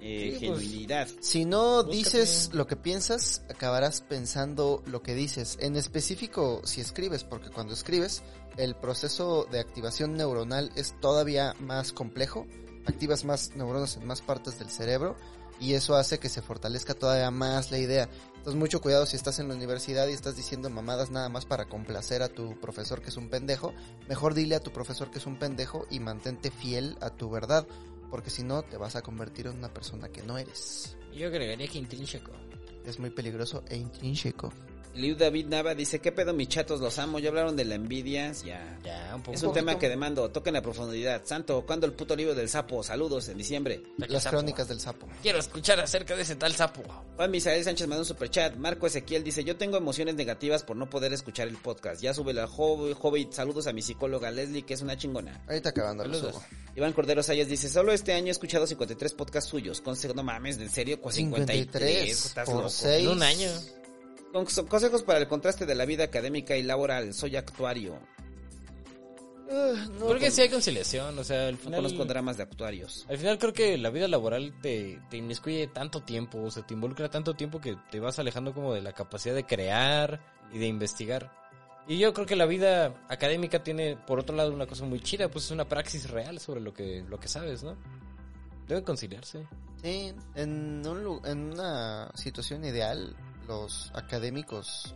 eh, 0.00 0.36
Sí, 0.38 0.46
pues. 0.46 0.60
genuinidad. 0.60 1.08
si 1.20 1.44
no 1.44 1.82
dices 1.82 2.50
lo 2.52 2.66
que 2.66 2.76
piensas, 2.76 3.42
acabarás 3.50 4.00
pensando 4.00 4.82
lo 4.86 5.02
que 5.02 5.14
dices. 5.14 5.58
En 5.60 5.76
específico, 5.76 6.62
si 6.64 6.80
escribes, 6.80 7.24
porque 7.24 7.50
cuando 7.50 7.74
escribes, 7.74 8.22
el 8.56 8.74
proceso 8.74 9.46
de 9.50 9.60
activación 9.60 10.14
neuronal 10.14 10.70
es 10.74 10.94
todavía 11.00 11.54
más 11.60 11.92
complejo. 11.92 12.46
Activas 12.86 13.24
más 13.24 13.54
neuronas 13.56 13.96
en 13.96 14.06
más 14.06 14.22
partes 14.22 14.58
del 14.58 14.70
cerebro 14.70 15.16
y 15.60 15.74
eso 15.74 15.94
hace 15.94 16.18
que 16.18 16.28
se 16.28 16.42
fortalezca 16.42 16.94
todavía 16.94 17.30
más 17.30 17.70
la 17.70 17.78
idea. 17.78 18.08
Entonces 18.36 18.58
mucho 18.58 18.80
cuidado 18.80 19.04
si 19.04 19.16
estás 19.16 19.38
en 19.38 19.48
la 19.48 19.54
universidad 19.54 20.08
y 20.08 20.12
estás 20.12 20.34
diciendo 20.34 20.70
mamadas 20.70 21.10
nada 21.10 21.28
más 21.28 21.44
para 21.44 21.66
complacer 21.66 22.22
a 22.22 22.28
tu 22.28 22.58
profesor 22.58 23.02
que 23.02 23.10
es 23.10 23.16
un 23.18 23.28
pendejo. 23.28 23.74
Mejor 24.08 24.32
dile 24.32 24.54
a 24.54 24.60
tu 24.60 24.72
profesor 24.72 25.10
que 25.10 25.18
es 25.18 25.26
un 25.26 25.38
pendejo 25.38 25.86
y 25.90 26.00
mantente 26.00 26.50
fiel 26.50 26.96
a 27.02 27.10
tu 27.10 27.28
verdad, 27.28 27.66
porque 28.10 28.30
si 28.30 28.42
no 28.42 28.62
te 28.62 28.76
vas 28.76 28.96
a 28.96 29.02
convertir 29.02 29.46
en 29.46 29.56
una 29.56 29.72
persona 29.72 30.08
que 30.08 30.22
no 30.22 30.36
eres. 30.36 30.96
Yo 31.14 31.28
agregaría 31.28 31.68
que 31.68 31.78
intrínseco. 31.78 32.32
Es 32.84 32.98
muy 32.98 33.10
peligroso 33.10 33.62
e 33.68 33.76
intrínseco. 33.76 34.52
Liu 34.94 35.14
David 35.14 35.46
Nava 35.46 35.74
dice, 35.74 36.00
¿qué 36.00 36.10
pedo 36.12 36.32
mis 36.32 36.48
chatos? 36.48 36.80
Los 36.80 36.98
amo. 36.98 37.18
Ya 37.18 37.28
hablaron 37.28 37.56
de 37.56 37.64
la 37.64 37.76
envidia. 37.76 38.32
Ya. 38.44 38.78
Ya, 38.84 39.12
un 39.14 39.22
poco. 39.22 39.36
Es 39.36 39.42
un 39.42 39.52
tema 39.52 39.78
que 39.78 39.88
demando. 39.88 40.30
Toquen 40.30 40.54
la 40.54 40.62
profundidad. 40.62 41.22
Santo, 41.24 41.64
¿cuándo 41.64 41.86
el 41.86 41.92
puto 41.92 42.16
libro 42.16 42.34
del 42.34 42.48
sapo? 42.48 42.82
Saludos 42.82 43.28
en 43.28 43.38
diciembre. 43.38 43.82
Las 43.96 44.26
crónicas 44.26 44.68
del 44.68 44.80
sapo. 44.80 45.06
Quiero 45.22 45.38
escuchar 45.38 45.80
acerca 45.80 46.16
de 46.16 46.22
ese 46.22 46.36
tal 46.36 46.54
sapo. 46.54 46.82
Juan 47.16 47.30
Misael 47.30 47.62
Sánchez 47.62 47.86
mandó 47.86 48.02
un 48.02 48.06
superchat. 48.06 48.56
Marco 48.56 48.86
Ezequiel 48.86 49.22
dice, 49.22 49.44
yo 49.44 49.56
tengo 49.56 49.76
emociones 49.76 50.14
negativas 50.14 50.64
por 50.64 50.76
no 50.76 50.90
poder 50.90 51.12
escuchar 51.12 51.48
el 51.48 51.56
podcast. 51.56 52.02
Ya 52.02 52.12
sube 52.12 52.32
la 52.32 52.46
Hobbit. 52.46 53.32
Saludos 53.32 53.66
a 53.66 53.72
mi 53.72 53.82
psicóloga 53.82 54.30
Leslie, 54.30 54.62
que 54.62 54.74
es 54.74 54.82
una 54.82 54.96
chingona. 54.96 55.42
Ahorita 55.46 55.70
acabando 55.70 56.04
lo 56.04 56.14
Saludos. 56.14 56.42
Iván 56.74 56.92
Cordero 56.92 57.22
Sayas 57.22 57.48
dice, 57.48 57.68
solo 57.68 57.92
este 57.92 58.12
año 58.12 58.28
he 58.28 58.30
escuchado 58.30 58.66
53 58.66 59.14
podcasts 59.14 59.50
suyos. 59.50 59.80
Consejo, 59.80 60.14
no 60.14 60.22
mames, 60.22 60.58
¿en 60.58 60.70
serio? 60.70 61.00
Pues 61.00 61.16
53. 61.16 61.66
53 61.66 62.26
Estás 62.26 62.46
por 62.46 62.56
loco. 62.56 62.68
6. 62.70 63.02
En 63.02 63.08
un 63.08 63.22
año. 63.22 63.48
Con- 64.32 64.46
consejos 64.68 65.02
para 65.02 65.18
el 65.18 65.28
contraste 65.28 65.66
de 65.66 65.74
la 65.74 65.84
vida 65.84 66.04
académica 66.04 66.56
y 66.56 66.62
laboral. 66.62 67.14
Soy 67.14 67.36
actuario. 67.36 67.98
creo 69.48 70.18
que 70.18 70.30
sí 70.30 70.42
hay 70.42 70.48
conciliación. 70.48 71.18
O 71.18 71.24
sea, 71.24 71.48
al 71.48 71.54
No 71.54 71.58
final. 71.58 71.76
conozco 71.82 72.04
dramas 72.04 72.36
de 72.36 72.44
actuarios. 72.44 73.06
Al 73.08 73.18
final 73.18 73.38
creo 73.38 73.52
que 73.52 73.76
la 73.78 73.90
vida 73.90 74.06
laboral 74.08 74.54
te, 74.62 75.00
te 75.10 75.16
inmiscuye 75.16 75.66
tanto 75.66 76.02
tiempo, 76.02 76.40
o 76.42 76.50
sea, 76.50 76.64
te 76.66 76.74
involucra 76.74 77.08
tanto 77.10 77.34
tiempo 77.34 77.60
que 77.60 77.76
te 77.90 77.98
vas 78.00 78.18
alejando 78.18 78.54
como 78.54 78.72
de 78.74 78.82
la 78.82 78.92
capacidad 78.92 79.34
de 79.34 79.44
crear 79.44 80.20
y 80.52 80.58
de 80.58 80.66
investigar. 80.66 81.32
Y 81.88 81.98
yo 81.98 82.14
creo 82.14 82.26
que 82.26 82.36
la 82.36 82.46
vida 82.46 82.94
académica 83.08 83.64
tiene, 83.64 83.96
por 83.96 84.20
otro 84.20 84.36
lado, 84.36 84.52
una 84.52 84.66
cosa 84.66 84.84
muy 84.84 85.00
chida, 85.00 85.28
pues 85.28 85.46
es 85.46 85.50
una 85.50 85.64
praxis 85.68 86.08
real 86.08 86.38
sobre 86.38 86.60
lo 86.60 86.72
que, 86.72 87.04
lo 87.08 87.18
que 87.18 87.26
sabes, 87.26 87.64
¿no? 87.64 87.76
Deben 88.68 88.84
conciliarse. 88.84 89.44
Sí, 89.82 90.14
en, 90.36 90.86
un 90.86 91.20
en 91.26 91.52
una 91.52 92.08
situación 92.14 92.64
ideal, 92.64 93.16
los 93.50 93.90
académicos 93.94 94.94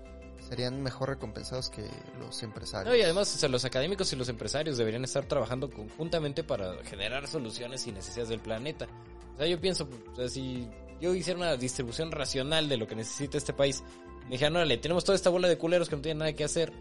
serían 0.49 0.81
mejor 0.81 1.08
recompensados 1.08 1.70
que 1.70 1.88
los 2.20 2.42
empresarios. 2.44 2.92
No, 2.92 2.97
y 2.97 3.03
además, 3.03 3.35
o 3.35 3.38
sea, 3.38 3.49
los 3.49 3.65
académicos 3.65 4.12
y 4.12 4.17
los 4.17 4.28
empresarios 4.28 4.76
deberían 4.76 5.03
estar 5.03 5.24
trabajando 5.24 5.69
conjuntamente 5.70 6.44
para 6.44 6.85
generar 6.85 7.26
soluciones 7.26 7.85
y 7.88 7.92
necesidades 7.92 8.28
del 8.28 8.40
planeta. 8.40 8.87
O 9.35 9.38
sea, 9.38 9.47
yo 9.49 9.60
pienso, 9.60 9.88
si 10.28 10.69
yo 11.01 11.15
hiciera 11.15 11.38
una 11.38 11.56
distribución 11.56 12.12
racional 12.12 12.69
de 12.69 12.76
lo 12.76 12.87
que 12.87 12.94
necesita 12.94 13.38
este 13.38 13.53
país, 13.53 13.83
me 14.26 14.33
dijeran, 14.33 14.54
órale, 14.54 14.78
tenemos 14.78 15.03
toda 15.03 15.17
esta 15.17 15.31
bola 15.31 15.49
de 15.49 15.58
culeros 15.58 15.88
que 15.88 15.97
no 15.97 16.03
tienen 16.03 16.19
nada 16.19 16.33
que 16.33 16.44
hacer 16.44 16.72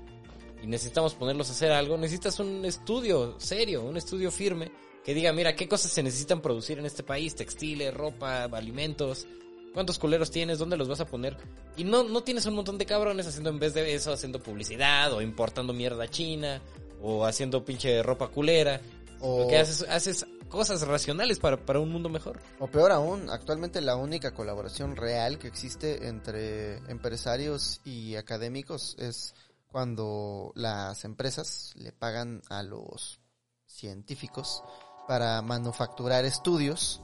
y 0.61 0.67
necesitamos 0.67 1.15
ponerlos 1.15 1.49
a 1.49 1.53
hacer 1.53 1.71
algo, 1.71 1.97
necesitas 1.97 2.39
un 2.39 2.63
estudio 2.65 3.39
serio, 3.39 3.81
un 3.83 3.97
estudio 3.97 4.29
firme 4.29 4.71
que 5.03 5.15
diga, 5.15 5.33
mira, 5.33 5.55
qué 5.55 5.67
cosas 5.67 5.91
se 5.91 6.03
necesitan 6.03 6.41
producir 6.41 6.77
en 6.77 6.85
este 6.85 7.01
país, 7.01 7.33
textiles, 7.33 7.93
ropa, 7.93 8.43
alimentos, 8.43 9.25
cuántos 9.73 9.99
culeros 9.99 10.31
tienes, 10.31 10.59
dónde 10.59 10.77
los 10.77 10.87
vas 10.87 10.99
a 11.01 11.05
poner. 11.05 11.37
Y 11.75 11.83
no, 11.83 12.03
no 12.03 12.21
tienes 12.23 12.45
un 12.45 12.55
montón 12.55 12.77
de 12.77 12.85
cabrones 12.85 13.27
haciendo 13.27 13.49
en 13.49 13.59
vez 13.59 13.73
de 13.73 13.93
eso, 13.93 14.11
haciendo 14.13 14.41
publicidad 14.41 15.11
o 15.13 15.21
importando 15.21 15.73
mierda 15.73 16.07
china 16.07 16.61
o 17.01 17.25
haciendo 17.25 17.65
pinche 17.65 18.01
ropa 18.03 18.27
culera. 18.29 18.79
O- 19.19 19.41
Lo 19.41 19.47
que 19.47 19.57
haces, 19.57 19.85
haces 19.89 20.25
cosas 20.49 20.85
racionales 20.87 21.39
para, 21.39 21.57
para 21.57 21.79
un 21.79 21.89
mundo 21.91 22.09
mejor. 22.09 22.39
O 22.59 22.67
peor 22.67 22.91
aún, 22.91 23.29
actualmente 23.29 23.81
la 23.81 23.95
única 23.95 24.31
colaboración 24.31 24.95
real 24.95 25.39
que 25.39 25.47
existe 25.47 26.07
entre 26.07 26.77
empresarios 26.91 27.81
y 27.83 28.15
académicos 28.15 28.95
es 28.99 29.33
cuando 29.67 30.51
las 30.55 31.03
empresas 31.05 31.71
le 31.75 31.91
pagan 31.91 32.43
a 32.49 32.61
los 32.61 33.19
científicos 33.65 34.63
para 35.07 35.41
manufacturar 35.41 36.23
estudios 36.25 37.01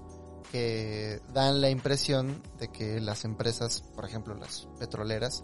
que 0.52 1.22
dan 1.34 1.62
la 1.62 1.70
impresión 1.70 2.42
de 2.60 2.70
que 2.70 3.00
las 3.00 3.26
empresas, 3.26 3.82
por 3.96 4.06
ejemplo 4.06 4.36
las 4.36 4.68
petroleras, 4.80 5.44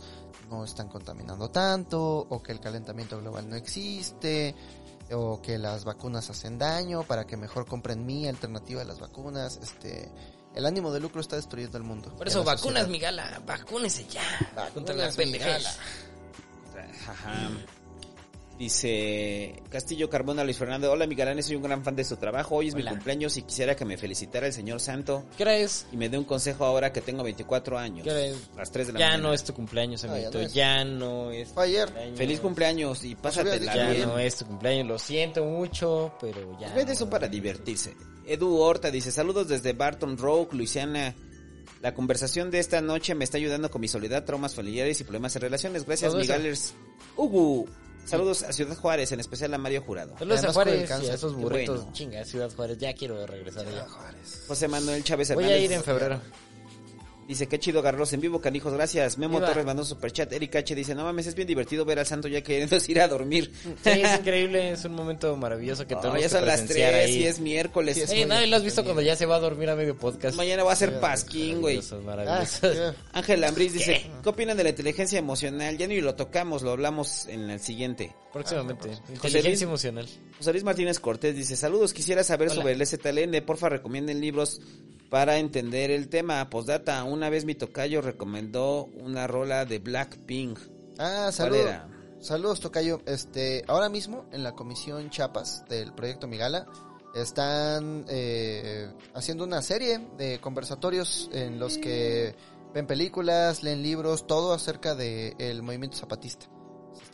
no 0.49 0.63
están 0.63 0.89
contaminando 0.89 1.49
tanto, 1.49 2.27
o 2.29 2.41
que 2.41 2.51
el 2.51 2.59
calentamiento 2.59 3.19
global 3.19 3.49
no 3.49 3.55
existe, 3.55 4.55
o 5.11 5.41
que 5.41 5.57
las 5.57 5.85
vacunas 5.85 6.29
hacen 6.29 6.57
daño, 6.57 7.03
para 7.03 7.25
que 7.25 7.37
mejor 7.37 7.65
compren 7.65 8.05
mi 8.05 8.27
alternativa 8.27 8.81
a 8.81 8.85
las 8.85 8.99
vacunas, 8.99 9.59
este, 9.61 10.11
el 10.55 10.65
ánimo 10.65 10.91
de 10.91 10.99
lucro 10.99 11.21
está 11.21 11.35
destruyendo 11.35 11.77
el 11.77 11.83
mundo. 11.83 12.15
Por 12.15 12.27
eso, 12.27 12.43
vacunas, 12.43 12.59
sociedad. 12.61 12.87
mi 12.87 12.99
gala, 12.99 13.41
vacúnese 13.45 14.05
ya. 14.07 14.21
Vacunas, 14.55 14.71
contra 14.71 14.95
la 14.95 15.09
mi 15.09 15.15
pendejez. 15.15 15.47
gala. 15.47 15.75
Ajá. 17.07 17.49
Dice 18.57 19.61
Castillo 19.69 20.09
Carbona 20.09 20.45
Luis 20.45 20.57
Fernando, 20.57 20.89
hola 20.89 21.05
mi 21.07 21.15
galán, 21.15 21.43
soy 21.43 21.57
un 21.57 21.63
gran 21.63 21.83
fan 21.83 21.93
de 21.95 22.05
su 22.05 22.15
trabajo, 22.15 22.55
hoy 22.55 22.69
es 22.69 22.73
Hola. 22.73 22.85
mi 22.85 22.89
cumpleaños 22.91 23.35
y 23.35 23.41
quisiera 23.41 23.75
que 23.75 23.83
me 23.83 23.97
felicitara 23.97 24.47
el 24.47 24.53
señor 24.53 24.79
Santo 24.79 25.25
¿Qué 25.35 25.43
hora 25.43 25.57
es? 25.57 25.85
y 25.91 25.97
me 25.97 26.07
dé 26.07 26.17
un 26.17 26.23
consejo 26.23 26.63
ahora 26.63 26.93
que 26.93 27.01
tengo 27.01 27.21
24 27.21 27.77
años. 27.77 28.05
¿Qué 28.05 28.11
hora 28.11 28.25
es? 28.25 28.37
Las 28.55 28.71
3 28.71 28.87
de 28.87 28.93
la 28.93 28.99
Ya 28.99 29.05
mañana. 29.07 29.23
no 29.23 29.33
es 29.33 29.43
tu 29.43 29.53
cumpleaños, 29.53 30.03
No, 30.05 30.07
ya 30.07 30.13
amiguito. 30.13 30.37
no 30.39 30.45
es. 30.45 30.53
Ya 30.53 30.83
no 30.85 31.31
es. 31.31 31.49
Fue 31.49 31.65
ayer. 31.65 31.85
cumpleaños. 31.87 32.17
Feliz 32.17 32.39
cumpleaños 32.39 33.03
y 33.03 33.15
pásatela 33.15 33.75
Ya 33.75 33.89
bien. 33.91 34.07
no 34.07 34.19
es 34.19 34.35
tu 34.37 34.45
cumpleaños, 34.45 34.87
lo 34.87 34.99
siento 34.99 35.43
mucho, 35.43 36.13
pero 36.21 36.57
ya. 36.57 36.67
Los 36.67 36.75
medios 36.77 36.97
son 36.97 37.09
para 37.09 37.27
divertirse. 37.27 37.93
Edu 38.25 38.55
Horta 38.57 38.89
dice, 38.89 39.11
saludos 39.11 39.49
desde 39.49 39.73
Barton 39.73 40.17
Road, 40.17 40.53
Luisiana. 40.53 41.13
La 41.81 41.93
conversación 41.93 42.49
de 42.51 42.59
esta 42.59 42.79
noche 42.79 43.15
me 43.15 43.25
está 43.25 43.37
ayudando 43.37 43.69
con 43.69 43.81
mi 43.81 43.89
soledad, 43.89 44.23
traumas 44.23 44.55
familiares 44.55 45.01
y 45.01 45.03
problemas 45.03 45.35
en 45.35 45.41
relaciones. 45.41 45.85
Gracias, 45.85 46.13
eso. 46.13 46.17
Miguelers. 46.21 46.73
Hugo, 47.17 47.65
saludos 48.05 48.43
a 48.43 48.53
Ciudad 48.53 48.75
Juárez, 48.77 49.11
en 49.11 49.19
especial 49.19 49.53
a 49.53 49.57
Mario 49.57 49.81
Jurado. 49.81 50.17
Saludos 50.17 50.37
a 50.43 50.47
Además, 50.49 50.67
el 50.67 50.87
Juárez 50.87 51.03
y 51.03 51.09
a 51.09 51.13
esos 51.13 51.35
burritos. 51.35 51.77
bueno. 51.77 51.93
Chinga, 51.93 52.23
Ciudad 52.25 52.51
Juárez, 52.55 52.77
ya 52.77 52.93
quiero 52.93 53.25
regresar 53.27 53.67
allá. 53.67 53.85
José 54.47 54.67
Manuel 54.67 55.03
Chávez 55.03 55.33
Voy 55.33 55.43
Hernández. 55.43 55.61
a 55.61 55.65
ir 55.65 55.71
en 55.73 55.83
febrero. 55.83 56.21
Dice, 57.27 57.47
qué 57.47 57.57
chido 57.57 57.79
agarrarlos 57.79 58.13
en 58.13 58.21
vivo, 58.21 58.39
canijos, 58.39 58.71
gracias. 58.73 59.17
Memo 59.17 59.37
Viva. 59.39 59.47
Torres 59.47 59.65
mandó 59.65 59.81
un 59.81 59.87
superchat. 59.87 60.31
Eric 60.31 60.57
H. 60.57 60.75
dice, 60.75 60.93
no 60.93 61.03
mames, 61.05 61.25
es 61.25 61.33
bien 61.33 61.47
divertido 61.47 61.83
ver 61.83 61.97
al 61.97 62.05
santo 62.05 62.27
ya 62.27 62.41
queriendo 62.43 62.77
ir 62.87 63.01
a 63.01 63.07
dormir. 63.07 63.51
Sí, 63.83 63.89
es 63.89 64.19
increíble, 64.19 64.69
es 64.71 64.85
un 64.85 64.93
momento 64.93 65.35
maravilloso 65.35 65.87
que 65.87 65.95
No, 65.95 66.01
tenemos 66.01 66.21
ya 66.21 66.27
que 66.27 66.29
son 66.35 66.45
las 66.45 66.59
presenciar 66.61 66.91
3 66.93 67.05
ahí. 67.05 67.17
y 67.17 67.23
es 67.25 67.39
miércoles. 67.39 67.95
Sí, 67.95 68.01
es 68.03 68.11
Ey, 68.11 68.25
nadie 68.25 68.45
lo 68.45 68.57
has 68.57 68.63
visto 68.63 68.83
cuando 68.83 69.01
ya 69.01 69.15
se 69.15 69.25
va 69.25 69.37
a 69.37 69.39
dormir 69.39 69.69
a 69.71 69.75
medio 69.75 69.97
podcast. 69.97 70.37
Mañana 70.37 70.63
va 70.63 70.73
a 70.73 70.75
ser 70.75 70.99
Pasquín, 70.99 71.61
güey. 71.61 71.79
Maravilloso, 72.05 72.67
Ah. 72.71 72.93
Ángel 73.13 73.43
Ambriz 73.43 73.73
dice, 73.73 74.05
¿qué 74.21 74.29
opinan 74.29 74.55
de 74.55 74.63
la 74.63 74.69
inteligencia 74.69 75.17
emocional? 75.17 75.77
Ya 75.79 75.87
ni 75.87 75.99
lo 76.01 76.13
tocamos, 76.15 76.61
lo 76.61 76.71
hablamos 76.71 77.25
en 77.25 77.49
el 77.49 77.59
siguiente. 77.59 78.15
Próximamente. 78.31 78.89
José 78.89 79.01
Luis- 79.07 79.23
Inteligencia 79.25 79.65
emocional. 79.65 80.07
José 80.37 80.51
Luis 80.51 80.63
Martínez 80.63 80.99
Cortés 80.99 81.35
dice, 81.35 81.55
saludos, 81.55 81.91
quisiera 81.93 82.23
saber 82.23 82.49
Hola. 82.49 82.55
sobre 82.61 82.73
el 82.73 82.81
STLN, 82.85 83.41
porfa 83.45 83.69
recomienden 83.69 84.21
libros 84.21 84.61
para 85.09 85.37
entender 85.37 85.91
el 85.91 86.09
tema. 86.09 86.49
Postdata, 86.49 87.03
una 87.03 87.29
vez 87.29 87.45
mi 87.45 87.55
tocayo 87.55 88.01
recomendó 88.01 88.85
una 88.85 89.27
rola 89.27 89.65
de 89.65 89.79
Blackpink. 89.79 90.59
Ah, 90.97 91.23
¿Cuál 91.23 91.33
saludos. 91.33 91.75
Saludos, 92.19 92.59
Tocayo. 92.59 93.01
Este, 93.05 93.63
ahora 93.67 93.87
mismo 93.87 94.25
en 94.31 94.43
la 94.43 94.53
comisión 94.53 95.09
Chiapas 95.09 95.63
del 95.69 95.93
proyecto 95.93 96.27
Migala 96.27 96.65
están 97.13 98.05
eh, 98.09 98.91
haciendo 99.13 99.43
una 99.43 99.61
serie 99.61 99.99
de 100.17 100.39
conversatorios 100.39 101.29
en 101.33 101.59
los 101.59 101.77
que 101.77 102.35
ven 102.73 102.87
películas, 102.87 103.63
leen 103.63 103.83
libros, 103.83 104.25
todo 104.25 104.53
acerca 104.53 104.95
del 104.95 105.61
movimiento 105.61 105.97
zapatista. 105.97 106.47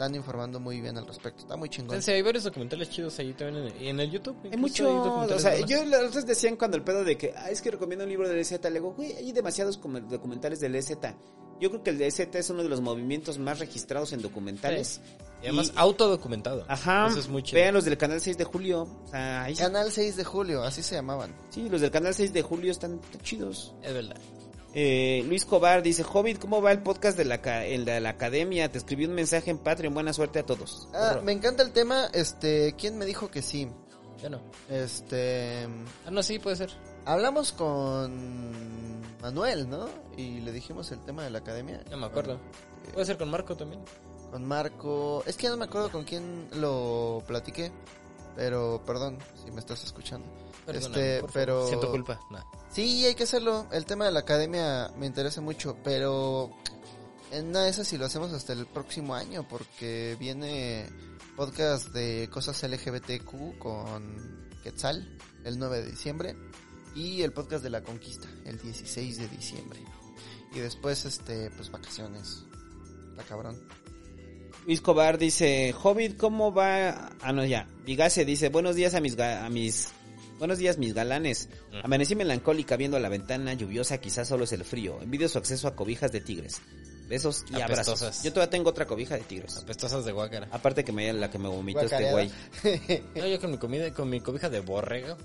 Están 0.01 0.16
informando 0.16 0.60
muy 0.60 0.82
bien 0.82 0.98
al 0.98 1.06
respecto. 1.06 1.42
Está 1.44 1.56
muy 1.56 1.69
chingón. 1.69 1.90
Entonces, 1.94 2.16
hay 2.16 2.24
varios 2.24 2.44
documentales 2.44 2.90
chidos 2.90 3.19
ahí 3.19 3.34
también 3.34 3.67
en, 3.67 3.85
en 3.88 4.00
el 4.00 4.10
YouTube. 4.10 4.35
Hay 4.51 4.58
mucho, 4.58 4.90
o 4.90 5.03
documentales 5.03 5.42
sea, 5.44 5.60
yo 5.66 5.85
los 5.85 6.26
decían 6.26 6.56
cuando 6.56 6.76
el 6.76 6.84
pedo 6.84 7.03
de 7.03 7.17
que, 7.19 7.34
ah, 7.38 7.51
es 7.51 7.62
que 7.62 7.69
recomiendo 7.69 8.03
un 8.06 8.10
libro 8.10 8.28
del 8.28 8.40
EZ, 8.40 8.60
le 8.64 8.72
digo, 8.72 8.94
güey, 8.94 9.14
hay 9.14 9.32
demasiados 9.32 9.80
documentales 10.10 10.60
del 10.60 10.74
EZ. 10.76 10.94
Yo 11.60 11.69
creo 11.69 11.84
que 11.84 11.92
el 11.92 12.00
de 12.00 12.08
EZ 12.08 12.19
es 12.34 12.50
uno 12.50 12.64
de 12.64 12.69
los 12.69 12.82
movimientos 12.82 13.38
más 13.38 13.60
registrados 13.60 14.12
en 14.14 14.24
documentales. 14.24 15.01
Y 15.44 15.46
además, 15.46 15.67
y- 15.67 15.74
autodocumentado. 15.76 16.66
Ajá. 16.67 17.06
Eso 17.08 17.19
es 17.19 17.28
muy 17.30 17.44
chido. 17.44 17.62
Vean 17.62 17.76
los 17.76 17.85
del 17.85 17.98
canal 18.00 18.19
6 18.19 18.40
de 18.40 18.44
julio. 18.44 18.88
O 19.06 19.08
sea, 19.08 19.44
ahí 19.44 19.56
sí- 19.56 19.62
Canal 19.62 19.92
6 19.92 20.16
de 20.16 20.24
julio, 20.24 20.64
así 20.64 20.82
se 20.82 20.96
llamaban. 20.96 21.35
sí, 21.51 21.69
los 21.69 21.80
del 21.82 21.92
canal 21.92 22.16
6 22.16 22.34
de 22.34 22.42
julio 22.42 22.72
están, 22.72 23.00
están 23.03 23.22
chidos. 23.22 23.76
Es 23.84 23.94
verdad. 23.94 24.17
Eh, 24.73 25.23
Luis 25.27 25.43
Cobar 25.45 25.81
dice, 25.83 26.03
Hobbit, 26.03 26.39
¿cómo 26.39 26.61
va 26.61 26.71
el 26.71 26.81
podcast 26.81 27.17
de 27.17 27.25
la, 27.25 27.41
ca- 27.41 27.65
el 27.65 27.83
de 27.83 27.99
la 27.99 28.09
academia? 28.11 28.71
Te 28.71 28.77
escribí 28.77 29.05
un 29.05 29.13
mensaje 29.13 29.51
en 29.51 29.57
Patreon, 29.57 29.93
buena 29.93 30.13
suerte 30.13 30.39
a 30.39 30.45
todos. 30.45 30.87
Ah, 30.93 31.19
me 31.23 31.33
encanta 31.33 31.61
el 31.63 31.71
tema. 31.71 32.05
Este, 32.13 32.73
¿quién 32.77 32.97
me 32.97 33.05
dijo 33.05 33.29
que 33.29 33.41
sí? 33.41 33.69
Ya 34.21 34.29
no. 34.29 34.39
Este, 34.69 35.67
Ah, 36.05 36.11
no, 36.11 36.23
sí, 36.23 36.39
puede 36.39 36.55
ser. 36.55 36.71
hablamos 37.05 37.51
con 37.51 39.01
Manuel, 39.21 39.69
¿no? 39.69 39.89
Y 40.15 40.39
le 40.39 40.51
dijimos 40.53 40.91
el 40.91 40.99
tema 41.03 41.23
de 41.23 41.31
la 41.31 41.39
academia. 41.39 41.83
Ya 41.89 41.97
me 41.97 42.05
acuerdo. 42.05 42.39
Puede 42.93 43.05
ser 43.05 43.17
con 43.17 43.29
Marco 43.29 43.57
también. 43.57 43.81
Con 44.31 44.45
Marco. 44.45 45.23
Es 45.25 45.35
que 45.35 45.43
ya 45.43 45.49
no 45.49 45.57
me 45.57 45.65
acuerdo 45.65 45.91
con 45.91 46.05
quién 46.05 46.47
lo 46.55 47.21
platiqué. 47.27 47.71
Pero, 48.37 48.81
perdón 48.85 49.17
si 49.43 49.51
me 49.51 49.59
estás 49.59 49.83
escuchando. 49.83 50.25
Perdóname, 50.65 51.17
este, 51.17 51.27
pero. 51.33 51.67
Siento 51.67 51.92
culpa. 51.92 52.19
Nah. 52.29 52.44
Sí, 52.72 53.06
hay 53.06 53.15
que 53.15 53.24
hacerlo. 53.24 53.67
El 53.72 53.85
tema 53.85 54.06
de 54.06 54.11
la 54.11 54.19
academia 54.22 54.92
me 54.97 55.06
interesa 55.06 55.42
mucho. 55.42 55.77
Pero. 55.83 56.51
En 57.31 57.47
una 57.47 57.63
de 57.63 57.69
esas 57.69 57.88
si 57.88 57.97
lo 57.97 58.06
hacemos 58.06 58.31
hasta 58.33 58.53
el 58.53 58.65
próximo 58.67 59.15
año. 59.15 59.47
Porque 59.47 60.15
viene 60.19 60.88
podcast 61.35 61.88
de 61.90 62.29
cosas 62.31 62.61
LGBTQ 62.63 63.58
con 63.58 64.49
Quetzal 64.63 65.17
el 65.45 65.58
9 65.60 65.81
de 65.83 65.92
diciembre. 65.92 66.35
Y 66.94 67.22
el 67.22 67.31
podcast 67.31 67.63
de 67.63 67.69
la 67.69 67.81
conquista 67.83 68.27
el 68.45 68.60
16 68.60 69.17
de 69.17 69.27
diciembre. 69.29 69.79
Y 70.53 70.60
después, 70.60 71.06
este, 71.06 71.49
pues 71.51 71.72
vacaciones. 71.72 72.44
Está 73.11 73.24
cabrón. 73.24 73.58
Luis 74.67 74.81
Cobar 74.81 75.17
dice, 75.17 75.74
Hobbit, 75.81 76.17
¿cómo 76.17 76.53
va? 76.53 77.13
Ah, 77.22 77.31
no, 77.33 77.44
ya. 77.45 77.67
Vigase 77.85 78.26
dice, 78.26 78.49
buenos 78.49 78.76
días 78.76 78.94
a 78.94 78.99
mis, 78.99 79.17
ga- 79.17 79.44
a 79.45 79.49
mis, 79.49 79.88
buenos 80.41 80.57
días 80.57 80.79
mis 80.79 80.95
galanes. 80.95 81.49
Amanecí 81.83 82.15
melancólica 82.15 82.75
viendo 82.75 82.97
la 82.97 83.09
ventana 83.09 83.53
lluviosa, 83.53 83.99
quizás 83.99 84.27
solo 84.27 84.45
es 84.45 84.51
el 84.53 84.65
frío. 84.65 84.99
Envidio 84.99 85.29
su 85.29 85.38
acceso 85.38 85.67
a 85.67 85.75
cobijas 85.75 86.11
de 86.11 86.19
tigres. 86.19 86.59
Besos 87.07 87.45
y 87.51 87.61
abrazos. 87.61 88.24
Yo 88.24 88.33
todavía 88.33 88.49
tengo 88.49 88.72
otra 88.72 88.88
cobija 88.88 89.15
de 89.15 89.22
tigres. 89.22 89.56
Apestosas 89.57 90.03
de 90.03 90.11
guácara. 90.11 90.47
Aparte 90.51 90.83
que 90.83 90.91
me 90.91 91.13
la 91.13 91.29
que 91.29 91.38
me 91.38 91.47
vomitó 91.47 91.81
este 91.81 92.11
güey. 92.11 92.31
No, 93.15 93.27
yo 93.27 93.40
con 93.40 93.51
mi 93.51 93.59
comida, 93.59 93.93
con 93.93 94.09
mi 94.09 94.19
cobija 94.19 94.49
de 94.49 94.61
borrego. 94.61 95.15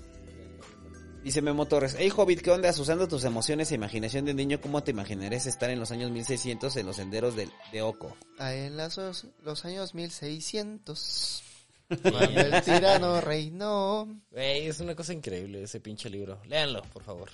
Dice 1.23 1.41
Memo 1.41 1.65
Torres, 1.65 1.95
hey 1.97 2.11
Hobbit, 2.15 2.41
¿qué 2.41 2.51
onda? 2.51 2.69
Usando 2.69 3.07
tus 3.07 3.23
emociones 3.23 3.71
e 3.71 3.75
imaginación 3.75 4.23
de 4.23 4.35
niño, 4.35 4.61
¿cómo 4.61 4.83
te 4.83 4.91
imaginarías 4.91 5.47
estar 5.47 5.71
en 5.71 5.79
los 5.79 5.89
años 5.89 6.11
1600 6.11 6.77
en 6.77 6.85
los 6.85 6.95
senderos 6.95 7.35
de, 7.35 7.49
de 7.71 7.81
Oco? 7.81 8.15
Ah, 8.37 8.53
en 8.53 8.77
las, 8.77 8.97
los 9.43 9.65
años 9.65 9.95
1600. 9.95 11.43
Cuando 11.87 12.41
el 12.41 12.61
tirano 12.65 13.21
reinó. 13.21 14.07
Es 14.33 14.79
una 14.79 14.95
cosa 14.95 15.13
increíble 15.13 15.63
ese 15.63 15.79
pinche 15.79 16.09
libro. 16.09 16.39
Léanlo, 16.45 16.81
por 16.93 17.03
favor. 17.03 17.29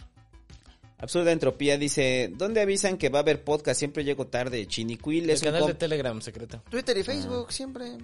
Absurda 0.97 1.31
Entropía 1.31 1.77
dice, 1.77 2.31
¿dónde 2.35 2.61
avisan 2.61 2.97
que 2.97 3.09
va 3.09 3.19
a 3.19 3.21
haber 3.23 3.43
podcast? 3.43 3.77
Siempre 3.79 4.03
llego 4.05 4.27
tarde. 4.27 4.65
Chinicuil 4.67 5.25
El 5.25 5.31
es 5.31 5.41
un 5.41 5.45
canal 5.47 5.61
de 5.61 5.65
compa, 5.67 5.79
Telegram 5.79 6.21
secreto. 6.21 6.63
Twitter 6.69 6.97
y 6.97 7.03
Facebook 7.03 7.51
siempre. 7.51 7.97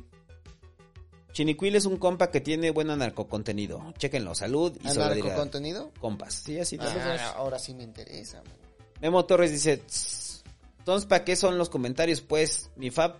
Chinicuil 1.31 1.75
es 1.75 1.85
un 1.85 1.97
compa 1.97 2.31
que 2.31 2.41
tiene 2.41 2.71
buen 2.71 2.89
anarcocontenido. 2.89 3.93
Chéquenlo, 3.97 4.33
salud 4.35 4.73
y 4.75 4.79
¿Anarco 4.87 5.01
solidaridad. 5.03 5.37
contenido? 5.37 5.91
Compas, 5.99 6.33
sí, 6.33 6.59
así. 6.59 6.77
Ah, 6.81 7.33
ahora 7.37 7.59
sí 7.59 7.73
me 7.73 7.83
interesa. 7.83 8.37
man. 8.43 8.53
Memo 8.99 9.23
Torres 9.25 9.51
dice, 9.51 9.77
"Tss, 9.77 10.43
entonces, 10.79 11.07
¿para 11.07 11.23
qué 11.23 11.35
son 11.37 11.57
los 11.57 11.69
comentarios? 11.69 12.19
Pues, 12.19 12.71
mi 12.75 12.89
fab, 12.89 13.17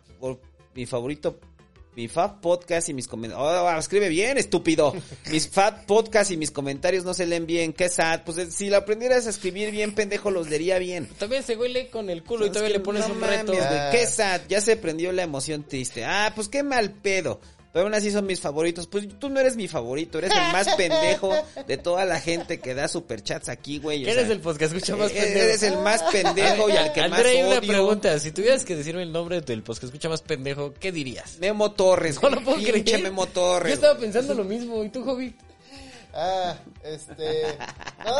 mi 0.74 0.86
favorito, 0.88 1.40
mi 1.96 2.08
fab 2.08 2.40
podcast 2.40 2.90
y 2.90 2.94
mis 2.94 3.08
comentarios. 3.08 3.50
Oh, 3.50 3.78
escribe 3.78 4.10
bien, 4.10 4.38
estúpido. 4.38 4.94
Mis 5.32 5.50
fab 5.50 5.86
podcast 5.86 6.32
y 6.32 6.38
mis 6.38 6.52
comentarios 6.52 7.04
no 7.04 7.14
se 7.14 7.26
leen 7.26 7.46
bien. 7.46 7.74
Qué 7.74 7.90
sad. 7.90 8.22
Pues 8.24 8.54
si 8.54 8.70
lo 8.70 8.78
aprendieras 8.78 9.28
a 9.28 9.32
escribir 9.32 9.72
bien, 9.72 9.94
pendejo, 9.94 10.32
los 10.32 10.50
leería 10.50 10.80
bien. 10.80 11.10
También 11.18 11.44
se 11.44 11.58
huele 11.58 11.90
con 11.90 12.10
el 12.10 12.24
culo 12.24 12.46
y 12.46 12.50
todavía 12.50 12.74
le 12.78 12.80
pones 12.80 13.08
no 13.08 13.14
un 13.14 13.20
mames, 13.20 13.40
reto. 13.42 13.54
Qué 13.92 14.06
sad. 14.06 14.42
Ya 14.48 14.62
se 14.62 14.78
prendió 14.78 15.12
la 15.12 15.24
emoción 15.24 15.64
triste. 15.64 16.06
Ah, 16.06 16.32
pues 16.36 16.48
qué 16.48 16.64
mal 16.64 16.92
pedo. 16.92 17.42
Pero 17.72 17.86
aún 17.86 17.94
así 17.94 18.10
son 18.10 18.26
mis 18.26 18.40
favoritos. 18.40 18.88
Pues 18.88 19.08
tú 19.20 19.30
no 19.30 19.40
eres 19.40 19.56
mi 19.56 19.68
favorito, 19.68 20.18
eres 20.18 20.32
el 20.32 20.52
más 20.52 20.68
pendejo 20.76 21.32
de 21.68 21.78
toda 21.78 22.04
la 22.06 22.20
gente 22.20 22.60
que 22.60 22.74
da 22.74 22.88
superchats 22.88 23.48
aquí, 23.48 23.78
güey. 23.78 24.02
o 24.02 24.06
¿Quién 24.06 24.10
eres 24.18 24.26
sea, 24.26 24.36
el 24.36 24.42
podcast 24.42 24.74
escucha 24.74 24.96
más 24.96 25.12
eh, 25.12 25.16
pendejo? 25.16 25.40
Eres 25.46 25.64
el 25.64 25.78
más 25.78 26.04
pendejo 26.04 26.70
y 26.70 26.78
al 26.78 26.94
que 26.94 27.02
más 27.08 27.12
André, 27.20 27.30
hay 27.30 27.44
una 27.44 27.60
odio. 27.60 27.68
pregunta. 27.68 28.20
Si 28.20 28.32
tuvieras 28.32 28.66
que 28.66 28.76
decirme 28.76 29.04
el 29.04 29.12
nombre 29.12 29.42
del 29.42 29.62
podcast 29.62 29.84
escucha 29.86 30.10
más 30.10 30.22
pendejo, 30.24 30.74
¿qué 30.80 30.92
dirías? 30.92 31.38
Memo 31.40 31.72
Torres, 31.74 32.16
No 32.16 32.22
güey. 32.22 32.34
lo 32.36 32.42
puedo 32.44 32.58
Pinche 32.58 32.82
creer. 32.82 33.04
Memo 33.04 33.26
Yo 33.28 33.32
Torres. 33.34 33.74
estaba 33.74 34.00
pensando 34.00 34.34
lo 34.34 34.44
mismo. 34.44 34.84
¿Y 34.84 34.90
tú, 34.90 35.04
Hobbit? 35.08 35.36
Ah, 36.14 36.56
este. 36.84 37.44
No, 38.04 38.12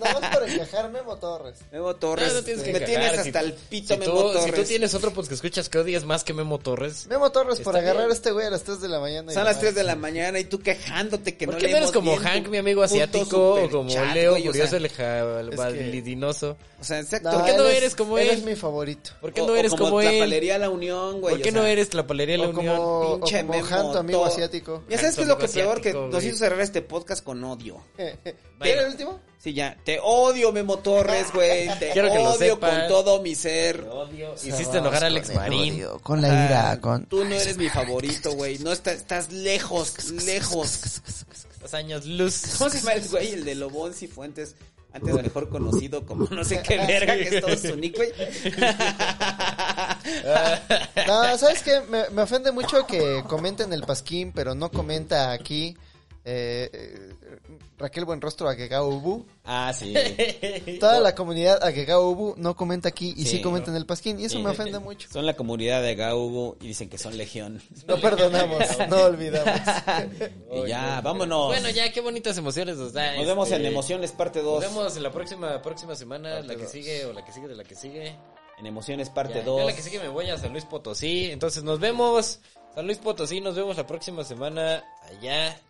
nada 0.00 0.20
más 0.20 0.34
por 0.36 0.48
encajar 0.48 0.90
Memo 0.90 1.16
Torres. 1.16 1.58
Memo 1.70 1.94
Torres. 1.96 2.28
No, 2.28 2.34
no 2.34 2.42
tienes 2.44 2.62
que 2.64 2.72
me 2.72 2.78
encajar. 2.78 3.00
tienes 3.00 3.12
Si- 3.22 3.28
hasta 3.28 3.40
el 3.40 3.52
pito, 3.52 3.94
si 3.94 4.00
Memo 4.00 4.12
tú, 4.12 4.32
Torres. 4.32 4.44
Si 4.44 4.52
tú 4.52 4.62
tienes 4.64 4.94
otro 4.94 5.10
podcast 5.12 5.28
que 5.28 5.34
escuchas 5.34 5.68
que 5.68 5.78
odias 5.78 6.04
más 6.04 6.24
que 6.24 6.32
Memo 6.32 6.58
Torres. 6.58 7.06
Memo 7.06 7.30
Torres 7.32 7.60
por 7.60 7.76
agarrar 7.76 8.02
bien. 8.04 8.10
a 8.10 8.14
este 8.14 8.30
güey 8.32 8.46
a 8.46 8.50
las 8.50 8.62
3 8.62 8.80
de 8.80 8.88
la 8.88 8.98
mañana. 9.00 9.30
y 9.30 9.34
Son 9.34 9.44
las 9.44 9.54
demás. 9.56 9.60
3 9.60 9.74
de 9.74 9.82
la 9.84 9.94
mañana 9.96 10.38
y 10.38 10.44
tú 10.44 10.60
quejándote 10.60 11.36
que 11.36 11.44
¿Por 11.46 11.54
no 11.56 11.60
qué 11.60 11.68
no 11.68 11.76
eres 11.76 11.92
como 11.92 12.16
Hank, 12.16 12.48
mi 12.48 12.56
amigo 12.58 12.82
asiático, 12.82 13.54
o 13.54 13.70
como 13.70 13.90
superchat, 13.90 14.14
Leo, 14.14 14.30
güey? 14.32 14.42
O 14.44 14.46
curioso 14.46 14.70
sea, 14.70 14.78
el 14.78 14.88
jabalidinoso? 14.88 16.56
O 16.80 16.84
sea, 16.84 17.00
exacto. 17.00 17.30
No, 17.30 17.38
¿Por 17.38 17.46
qué 17.46 17.56
no 17.56 17.64
eres 17.66 17.94
como 17.94 18.18
él? 18.18 18.28
él? 18.28 18.38
es 18.38 18.44
mi 18.44 18.56
favorito. 18.56 19.10
¿Por 19.20 19.32
qué 19.32 19.40
O- 19.42 19.46
no 19.46 19.52
o 19.52 19.56
eres 19.56 19.74
como, 19.74 20.00
la 20.02 20.12
él? 20.12 20.18
palería 20.18 20.58
La 20.58 20.70
Unión, 20.70 21.20
güey. 21.20 21.34
¿Por 21.36 21.42
qué 21.42 21.50
o 21.50 21.52
no 21.52 21.64
eres 21.66 21.94
la 21.94 22.06
palería 22.06 22.36
La 22.38 22.46
O 22.46 22.50
Unión? 22.50 22.76
como, 22.76 23.10
o 23.12 23.20
Pinche 23.20 23.40
como 23.46 23.52
Memo, 23.62 23.94
amigo 23.98 24.24
asiático. 24.24 24.82
Ya 24.88 24.98
sabes 24.98 25.16
qué 25.16 25.22
es 25.22 25.28
lo 25.28 25.38
que 25.38 25.48
peor 25.48 25.80
que 25.80 25.92
nos 25.92 26.24
hizo 26.24 26.36
cerrar 26.38 26.60
este 26.60 26.82
podcast 26.82 27.22
con 27.24 27.33
odio. 27.42 27.80
¿Era 27.98 28.82
el 28.82 28.90
último? 28.90 29.20
Sí, 29.38 29.52
ya. 29.52 29.76
Te 29.84 29.98
odio, 30.02 30.52
Memo 30.52 30.78
Torres, 30.78 31.32
güey. 31.32 31.68
Te 31.78 31.90
Quiero 31.90 32.10
que 32.10 32.18
lo 32.18 32.30
odio 32.32 32.60
con 32.60 32.70
todo 32.88 33.20
mi 33.20 33.34
ser. 33.34 33.80
Odio. 33.80 34.34
Hiciste 34.34 34.78
enojar 34.78 35.04
a 35.04 35.06
Alex 35.08 35.34
Marín. 35.34 35.84
Con 36.02 36.22
la 36.22 36.28
ira, 36.28 36.70
Ah, 36.70 36.80
con... 36.80 37.06
Tú 37.06 37.24
no 37.24 37.34
eres 37.34 37.58
mi 37.58 37.68
favorito, 37.68 38.32
güey. 38.32 38.58
No 38.58 38.72
estás, 38.72 38.94
estás 38.96 39.32
lejos, 39.32 40.10
lejos. 40.24 41.02
Dos 41.60 41.74
años 41.74 42.06
luz. 42.06 42.56
¿Cómo 42.58 42.70
se 42.70 42.78
llama 42.78 42.92
el 42.92 43.08
güey? 43.08 43.32
El 43.32 43.44
de 43.44 43.54
Lobón 43.54 43.92
Cifuentes. 43.92 44.54
Antes 44.94 45.12
mejor 45.12 45.48
conocido 45.48 46.06
como 46.06 46.26
no 46.30 46.44
sé 46.44 46.62
qué 46.62 46.76
verga 46.86 47.16
que 47.16 47.36
es 47.36 47.40
todo 47.40 47.56
su 47.56 47.74
nick, 47.76 47.96
güey. 47.96 48.12
No, 51.06 51.36
¿sabes 51.36 51.62
qué? 51.62 51.80
Me, 51.88 52.08
me 52.10 52.22
ofende 52.22 52.52
mucho 52.52 52.86
que 52.86 53.24
comenten 53.26 53.72
el 53.72 53.82
pasquín, 53.82 54.32
pero 54.32 54.54
no 54.54 54.70
comenta 54.70 55.32
aquí 55.32 55.76
eh, 56.24 56.70
eh, 56.72 57.14
Raquel 57.76 58.04
Buenrostro 58.04 58.48
Agegao 58.48 58.88
Ubu. 58.88 59.26
Ah, 59.44 59.72
sí. 59.76 59.92
Toda 60.80 61.00
la 61.00 61.14
comunidad 61.14 61.62
Agegao 61.62 62.08
Ubu 62.08 62.34
no 62.36 62.54
comenta 62.56 62.88
aquí 62.88 63.12
y 63.16 63.24
sí, 63.24 63.36
Sí. 63.38 63.42
comenta 63.42 63.70
en 63.70 63.76
el 63.76 63.84
pasquín. 63.86 64.20
Y 64.20 64.24
eso 64.26 64.36
Sí. 64.38 64.42
me 64.44 64.50
ofende 64.50 64.78
mucho. 64.78 65.08
Son 65.12 65.26
la 65.26 65.34
comunidad 65.34 65.82
de 65.82 65.94
Gaubo 65.96 66.56
y 66.60 66.68
dicen 66.68 66.88
que 66.88 66.98
son 66.98 67.16
legión. 67.16 67.60
No 67.86 67.96
perdonamos, 68.00 68.58
no 68.88 69.02
olvidamos. 69.02 69.60
Y 70.54 70.68
ya, 70.68 71.00
vámonos. 71.00 71.48
Bueno, 71.48 71.68
ya, 71.70 71.90
qué 71.92 72.00
bonitas 72.00 72.38
emociones 72.38 72.76
nos 72.76 72.92
da. 72.92 73.16
Nos 73.16 73.26
vemos 73.26 73.48
este, 73.50 73.60
en 73.60 73.66
Emociones 73.66 74.12
parte 74.12 74.40
2. 74.40 74.62
Nos 74.62 74.72
vemos 74.74 74.96
en 74.96 75.02
la 75.02 75.10
próxima, 75.10 75.60
próxima 75.62 75.96
semana, 75.96 76.30
Parte 76.34 76.46
la 76.46 76.54
que 76.54 76.62
dos. 76.62 76.70
sigue 76.72 77.04
o 77.06 77.12
la 77.12 77.24
que 77.24 77.32
sigue 77.32 77.48
de 77.48 77.56
la 77.56 77.64
que 77.64 77.74
sigue. 77.74 78.16
En 78.56 78.66
Emociones 78.66 79.10
parte 79.10 79.40
Ya, 79.40 79.44
2. 79.44 79.58
ya 79.60 79.64
la 79.66 79.74
que 79.74 79.82
sigue 79.82 79.98
me 79.98 80.08
voy 80.08 80.30
a 80.30 80.38
San 80.38 80.52
Luis 80.52 80.64
Potosí. 80.64 81.24
Entonces 81.32 81.64
nos 81.64 81.80
vemos. 81.80 82.38
San 82.76 82.86
Luis 82.86 82.98
Potosí, 82.98 83.40
nos 83.40 83.56
vemos 83.56 83.76
la 83.76 83.86
próxima 83.86 84.22
semana 84.24 84.84
allá 85.08 85.60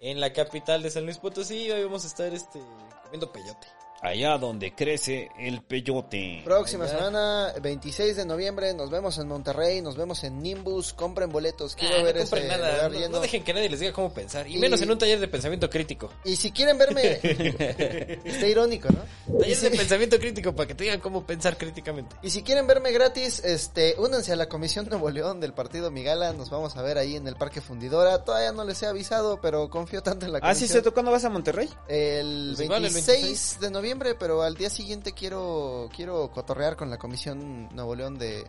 en 0.00 0.20
la 0.20 0.32
capital 0.32 0.82
de 0.82 0.90
San 0.90 1.04
Luis 1.04 1.18
Potosí. 1.18 1.70
Hoy 1.70 1.84
vamos 1.84 2.04
a 2.04 2.08
estar 2.08 2.32
este 2.32 2.60
comiendo 3.02 3.32
peyote. 3.32 3.66
Allá 4.00 4.38
donde 4.38 4.72
crece 4.74 5.28
el 5.40 5.60
peyote. 5.62 6.42
Próxima 6.44 6.86
semana, 6.86 7.52
26 7.60 8.14
de 8.16 8.24
noviembre, 8.24 8.72
nos 8.72 8.90
vemos 8.90 9.18
en 9.18 9.26
Monterrey, 9.26 9.82
nos 9.82 9.96
vemos 9.96 10.22
en 10.22 10.40
Nimbus, 10.40 10.92
compren 10.92 11.30
boletos, 11.30 11.74
quiero 11.74 11.96
Ah, 11.98 12.02
ver 12.04 12.16
no 12.16 12.24
nada. 12.46 12.72
lugar 12.74 12.92
No, 12.92 12.98
lleno. 13.00 13.08
no 13.16 13.20
dejen 13.20 13.42
que 13.42 13.52
nadie 13.52 13.68
les 13.68 13.80
diga 13.80 13.92
cómo 13.92 14.14
pensar. 14.14 14.46
Y, 14.46 14.54
Y- 14.54 14.58
menos 14.58 14.80
en 14.82 14.90
un 14.92 14.98
taller 14.98 15.18
de 15.18 15.26
pensamiento 15.26 15.68
crítico. 15.68 16.10
Y 16.24 16.36
si 16.36 16.52
quieren 16.52 16.78
verme, 16.78 17.18
está 18.24 18.46
irónico, 18.46 18.88
¿no? 18.90 19.38
Taller 19.40 19.58
de 19.58 19.70
pensamiento 19.70 20.18
crítico 20.20 20.54
para 20.54 20.68
que 20.68 20.74
te 20.76 20.84
digan 20.84 21.00
cómo 21.00 21.26
pensar 21.26 21.56
críticamente. 21.58 22.14
y 22.22 22.30
si 22.30 22.44
quieren 22.44 22.68
verme 22.68 22.92
gratis, 22.92 23.40
este, 23.44 23.96
únanse 23.98 24.30
a 24.32 24.36
la 24.36 24.48
Comisión 24.48 24.86
Nuevo 24.88 25.10
León 25.10 25.40
del 25.40 25.54
Partido 25.54 25.90
Migala, 25.90 26.32
nos 26.34 26.50
vamos 26.50 26.76
a 26.76 26.82
ver 26.82 26.98
ahí 26.98 27.16
en 27.16 27.26
el 27.26 27.34
Parque 27.34 27.60
Fundidora, 27.60 28.22
todavía 28.24 28.52
no 28.52 28.64
les 28.64 28.80
he 28.82 28.86
avisado, 28.86 29.40
pero 29.40 29.68
confío 29.70 30.04
tanto 30.04 30.24
en 30.24 30.32
la 30.34 30.38
Ah, 30.38 30.54
sí, 30.54 30.60
comisión. 30.60 30.68
cierto. 30.70 30.94
¿Cuándo 30.94 31.10
vas 31.10 31.24
a 31.24 31.30
Monterrey? 31.30 31.68
El 31.88 32.52
Pues 32.54 32.60
igual 32.64 32.84
el 32.84 32.92
26, 32.92 33.22
26. 33.22 33.60
de 33.60 33.70
noviembre, 33.70 33.87
pero 33.96 34.42
al 34.42 34.54
día 34.56 34.70
siguiente 34.70 35.12
quiero 35.12 35.88
quiero 35.94 36.30
cotorrear 36.30 36.76
con 36.76 36.90
la 36.90 36.98
Comisión 36.98 37.68
Nuevo 37.74 37.94
León 37.94 38.18
de 38.18 38.44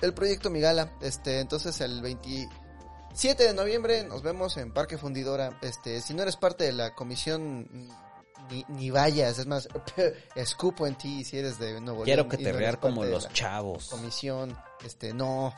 el 0.00 0.14
proyecto 0.14 0.50
Migala. 0.50 0.92
Este, 1.00 1.40
entonces 1.40 1.80
el 1.80 2.00
27 2.00 3.42
de 3.42 3.54
noviembre 3.54 4.04
nos 4.04 4.22
vemos 4.22 4.56
en 4.56 4.72
Parque 4.72 4.96
Fundidora. 4.98 5.58
Este, 5.60 6.00
si 6.00 6.14
no 6.14 6.22
eres 6.22 6.36
parte 6.36 6.64
de 6.64 6.72
la 6.72 6.94
comisión 6.94 7.68
ni, 8.50 8.64
ni 8.68 8.90
vayas, 8.90 9.38
es 9.38 9.46
más, 9.46 9.68
escupo 10.34 10.86
en 10.86 10.96
ti 10.96 11.24
si 11.24 11.38
eres 11.38 11.58
de 11.58 11.80
Nuevo 11.80 12.04
Quiero 12.04 12.22
León. 12.22 12.30
que 12.30 12.42
y 12.42 12.44
te 12.44 12.52
no 12.52 12.80
como 12.80 13.04
los 13.04 13.28
chavos. 13.32 13.88
comisión. 13.88 14.56
Este, 14.84 15.12
no. 15.12 15.52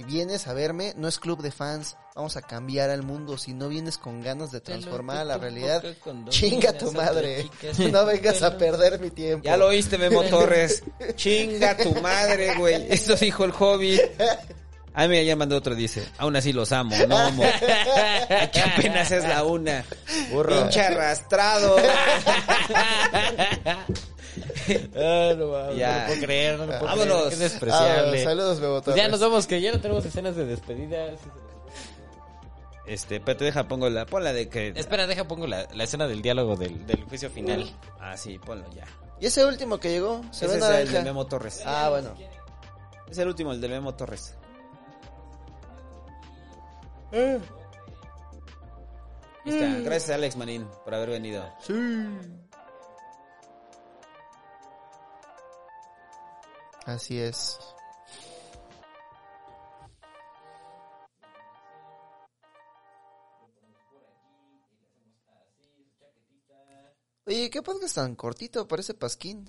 Si 0.00 0.04
vienes 0.04 0.46
a 0.46 0.54
verme, 0.54 0.94
no 0.96 1.08
es 1.08 1.18
club 1.18 1.42
de 1.42 1.50
fans. 1.50 1.98
Vamos 2.14 2.38
a 2.38 2.40
cambiar 2.40 2.88
al 2.88 3.02
mundo. 3.02 3.36
Si 3.36 3.52
no 3.52 3.68
vienes 3.68 3.98
con 3.98 4.22
ganas 4.22 4.50
de 4.50 4.62
transformar 4.62 5.18
a 5.18 5.24
la 5.24 5.36
realidad, 5.36 5.84
chinga 6.30 6.72
tu 6.72 6.90
madre. 6.92 7.50
No 7.92 8.06
vengas 8.06 8.42
a 8.42 8.56
perder 8.56 8.98
mi 8.98 9.10
tiempo. 9.10 9.44
Ya 9.44 9.58
lo 9.58 9.66
oíste, 9.66 9.98
Memo 9.98 10.22
Torres. 10.22 10.82
Chinga 11.16 11.76
tu 11.76 11.94
madre, 12.00 12.54
güey. 12.56 12.86
Eso 12.90 13.14
dijo 13.14 13.44
el 13.44 13.50
hobby. 13.50 14.00
Ah, 14.94 15.06
mira, 15.06 15.22
ya 15.22 15.36
mandó 15.36 15.56
otro, 15.56 15.74
dice. 15.74 16.02
Aún 16.16 16.34
así 16.34 16.54
los 16.54 16.72
amo, 16.72 16.96
no 17.06 17.18
amo. 17.18 17.42
que 18.52 18.60
apenas 18.60 19.10
es 19.10 19.24
la 19.24 19.44
una. 19.44 19.84
Pinche 20.30 20.80
arrastrado. 20.80 21.76
Ah, 24.96 25.34
no, 25.36 25.46
mames, 25.48 25.76
Ya. 25.76 25.92
no 25.92 26.00
lo 26.00 26.06
puedo 26.06 26.20
creer, 26.26 26.58
no 26.58 26.66
lo 26.66 26.72
puedo 26.78 26.84
Vámonos. 26.84 27.16
creer. 27.16 27.30
Qué 27.30 27.36
despreciable. 27.36 28.20
Ah, 28.20 28.24
saludos, 28.24 28.60
Bebo 28.60 28.82
Pues 28.82 28.96
ya 28.96 29.08
nos 29.08 29.20
vamos, 29.20 29.46
que 29.46 29.60
ya 29.60 29.72
no 29.72 29.80
tenemos 29.80 30.04
escenas 30.04 30.36
de 30.36 30.44
despedida. 30.46 31.06
Este, 32.86 33.20
pero 33.20 33.38
te 33.38 33.44
deja, 33.44 33.68
pongo 33.68 33.88
la, 33.88 34.04
pon 34.06 34.24
la 34.24 34.32
de 34.32 34.48
que... 34.48 34.72
Espera, 34.74 35.06
deja, 35.06 35.24
pongo 35.28 35.46
la, 35.46 35.66
la 35.72 35.84
escena 35.84 36.08
del 36.08 36.22
diálogo 36.22 36.56
del, 36.56 36.86
del 36.86 37.04
juicio 37.04 37.30
final. 37.30 37.70
Ah, 38.00 38.16
sí, 38.16 38.38
ponlo 38.38 38.68
ya. 38.74 38.84
Y 39.20 39.26
ese 39.26 39.44
último 39.44 39.78
que 39.78 39.90
llegó, 39.90 40.22
se 40.32 40.46
Ese 40.46 40.58
es 40.58 40.64
el 40.64 40.92
de. 40.92 41.02
Memo 41.02 41.26
Torres. 41.26 41.62
Ah, 41.64 41.88
bueno. 41.90 42.14
Es 43.08 43.18
el 43.18 43.28
último, 43.28 43.52
el 43.52 43.60
de 43.60 43.68
Memo 43.68 43.94
Torres. 43.94 44.34
Eh. 47.12 47.38
Está. 49.44 49.66
Gracias, 49.84 50.10
Alex 50.10 50.36
Marín, 50.36 50.66
por 50.84 50.94
haber 50.94 51.10
venido. 51.10 51.44
Así 56.90 57.20
es. 57.20 57.56
Oye, 67.26 67.48
¿qué 67.50 67.62
podcast 67.62 67.94
tan 67.94 68.16
cortito? 68.16 68.66
Parece 68.66 68.94
pasquín. 68.94 69.48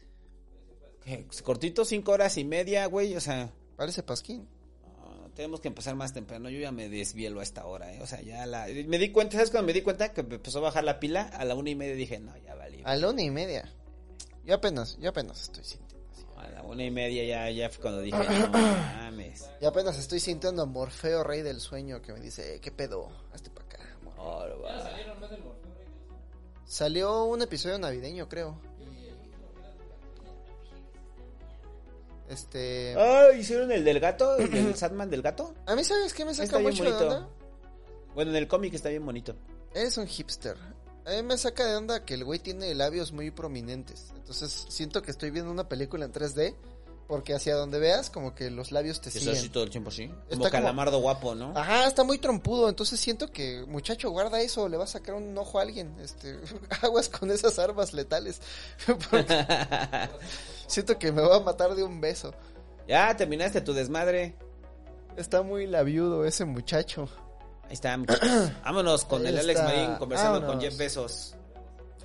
¿Qué? 1.03 1.25
Cortito, 1.43 1.83
cinco 1.83 2.11
horas 2.11 2.37
y 2.37 2.43
media, 2.43 2.85
güey. 2.85 3.15
O 3.15 3.21
sea, 3.21 3.51
Parece 3.75 4.03
pasquín. 4.03 4.47
ah, 4.99 5.27
tenemos 5.33 5.61
que 5.61 5.69
empezar 5.69 5.95
más 5.95 6.13
temprano. 6.13 6.51
Yo 6.51 6.59
ya 6.59 6.71
me 6.71 6.89
desvielo 6.89 7.39
a 7.39 7.43
esta 7.43 7.65
hora, 7.65 7.91
¿eh? 7.91 8.01
O 8.03 8.05
sea, 8.05 8.21
ya 8.21 8.45
la... 8.45 8.67
Me 8.85 8.99
di 8.99 9.11
cuenta, 9.11 9.37
¿sabes 9.37 9.49
cuando 9.49 9.65
me 9.65 9.73
di 9.73 9.81
cuenta 9.81 10.13
que 10.13 10.21
me 10.21 10.35
empezó 10.35 10.59
a 10.59 10.61
bajar 10.61 10.83
la 10.83 10.99
pila? 10.99 11.23
A 11.23 11.43
la 11.45 11.55
una 11.55 11.71
y 11.71 11.75
media 11.75 11.95
dije, 11.95 12.19
no, 12.19 12.37
ya 12.37 12.53
valí. 12.53 12.83
A 12.85 12.95
la 12.95 13.09
una 13.09 13.23
y 13.23 13.31
media. 13.31 13.73
Yo 14.45 14.53
apenas, 14.53 14.97
yo 14.99 15.09
apenas 15.09 15.41
estoy 15.41 15.63
sintiendo. 15.63 15.90
A 16.41 16.49
la 16.49 16.63
una 16.63 16.83
y 16.83 16.89
media 16.91 17.23
ya, 17.23 17.49
ya 17.51 17.69
fue 17.69 17.81
cuando 17.81 18.01
dije, 18.01 18.17
no 18.17 18.47
mames. 18.49 19.47
Y 19.61 19.65
apenas 19.65 19.97
estoy 19.99 20.19
sintiendo 20.19 20.63
a 20.63 20.65
Morfeo, 20.65 21.23
rey 21.23 21.41
del 21.43 21.59
sueño, 21.59 22.01
que 22.01 22.13
me 22.13 22.19
dice, 22.19 22.55
"Eh, 22.55 22.59
¿qué 22.59 22.71
pedo? 22.71 23.09
Hazte 23.33 23.49
para 23.51 23.65
acá. 23.67 23.77
amor". 24.01 24.13
Oh, 24.17 24.61
va. 24.63 24.89
Salió 26.65 27.25
un 27.25 27.41
episodio 27.41 27.77
navideño, 27.77 28.27
creo. 28.27 28.57
Este... 32.29 32.95
Ah, 32.97 33.27
¿hicieron 33.37 33.71
el 33.73 33.83
del 33.83 33.99
gato? 33.99 34.37
¿El 34.37 34.49
del 34.49 34.75
Sandman 34.77 35.09
del 35.09 35.21
gato? 35.21 35.53
A 35.65 35.75
mí, 35.75 35.83
¿sabes 35.83 36.13
qué 36.13 36.23
me 36.23 36.33
saca 36.33 36.45
Está 36.45 36.57
bien 36.59 36.71
mucho 36.71 36.83
de 36.85 36.91
bonito. 36.91 37.07
onda? 37.17 37.29
Bueno, 38.15 38.31
en 38.31 38.37
el 38.37 38.47
cómic 38.47 38.73
está 38.73 38.89
bien 38.89 39.05
bonito. 39.05 39.35
Eres 39.73 39.97
un 39.97 40.07
hipster. 40.07 40.55
A 41.05 41.11
mí 41.11 41.23
me 41.23 41.37
saca 41.37 41.65
de 41.65 41.75
onda 41.75 42.05
que 42.05 42.13
el 42.13 42.23
güey 42.23 42.39
tiene 42.39 42.73
labios 42.75 43.11
muy 43.11 43.31
prominentes. 43.31 44.11
Entonces 44.15 44.65
siento 44.69 45.01
que 45.01 45.11
estoy 45.11 45.31
viendo 45.31 45.51
una 45.51 45.67
película 45.67 46.05
en 46.05 46.11
3D. 46.13 46.55
Porque 47.07 47.33
hacia 47.33 47.55
donde 47.57 47.77
veas, 47.77 48.09
como 48.09 48.33
que 48.35 48.49
los 48.49 48.71
labios 48.71 49.01
te 49.01 49.09
así 49.09 49.19
siguen. 49.19 49.51
todo 49.51 49.65
el 49.65 49.69
tiempo. 49.69 49.89
Como 49.91 50.13
Está 50.29 50.37
como- 50.37 50.49
calamardo 50.49 51.01
guapo, 51.01 51.35
¿no? 51.35 51.51
Ajá, 51.57 51.85
está 51.85 52.05
muy 52.05 52.19
trompudo. 52.19 52.69
Entonces 52.69 53.01
siento 53.01 53.29
que, 53.33 53.65
muchacho, 53.67 54.09
guarda 54.11 54.39
eso. 54.39 54.69
Le 54.69 54.77
va 54.77 54.85
a 54.85 54.87
sacar 54.87 55.15
un 55.15 55.37
ojo 55.37 55.59
a 55.59 55.63
alguien. 55.63 55.93
Este, 55.99 56.39
aguas 56.81 57.09
con 57.09 57.29
esas 57.29 57.59
armas 57.59 57.91
letales. 57.91 58.39
Siento 60.67 60.97
que 60.97 61.11
me 61.11 61.21
va 61.21 61.35
a 61.35 61.39
matar 61.41 61.75
de 61.75 61.83
un 61.83 61.99
beso. 61.99 62.33
Ya, 62.87 63.13
terminaste 63.17 63.59
tu 63.59 63.73
desmadre. 63.73 64.35
Está 65.17 65.41
muy 65.41 65.67
labiudo 65.67 66.23
ese 66.23 66.45
muchacho. 66.45 67.09
Ahí 67.71 67.75
está, 67.75 67.97
muchachos. 67.97 68.51
Vámonos 68.65 69.05
con 69.05 69.21
Ahí 69.25 69.31
el 69.31 69.39
Alex. 69.39 69.63
Marín 69.63 69.95
conversando 69.95 70.45
con. 70.45 70.59
Jeff 70.59 70.75
Bezos. 70.75 71.35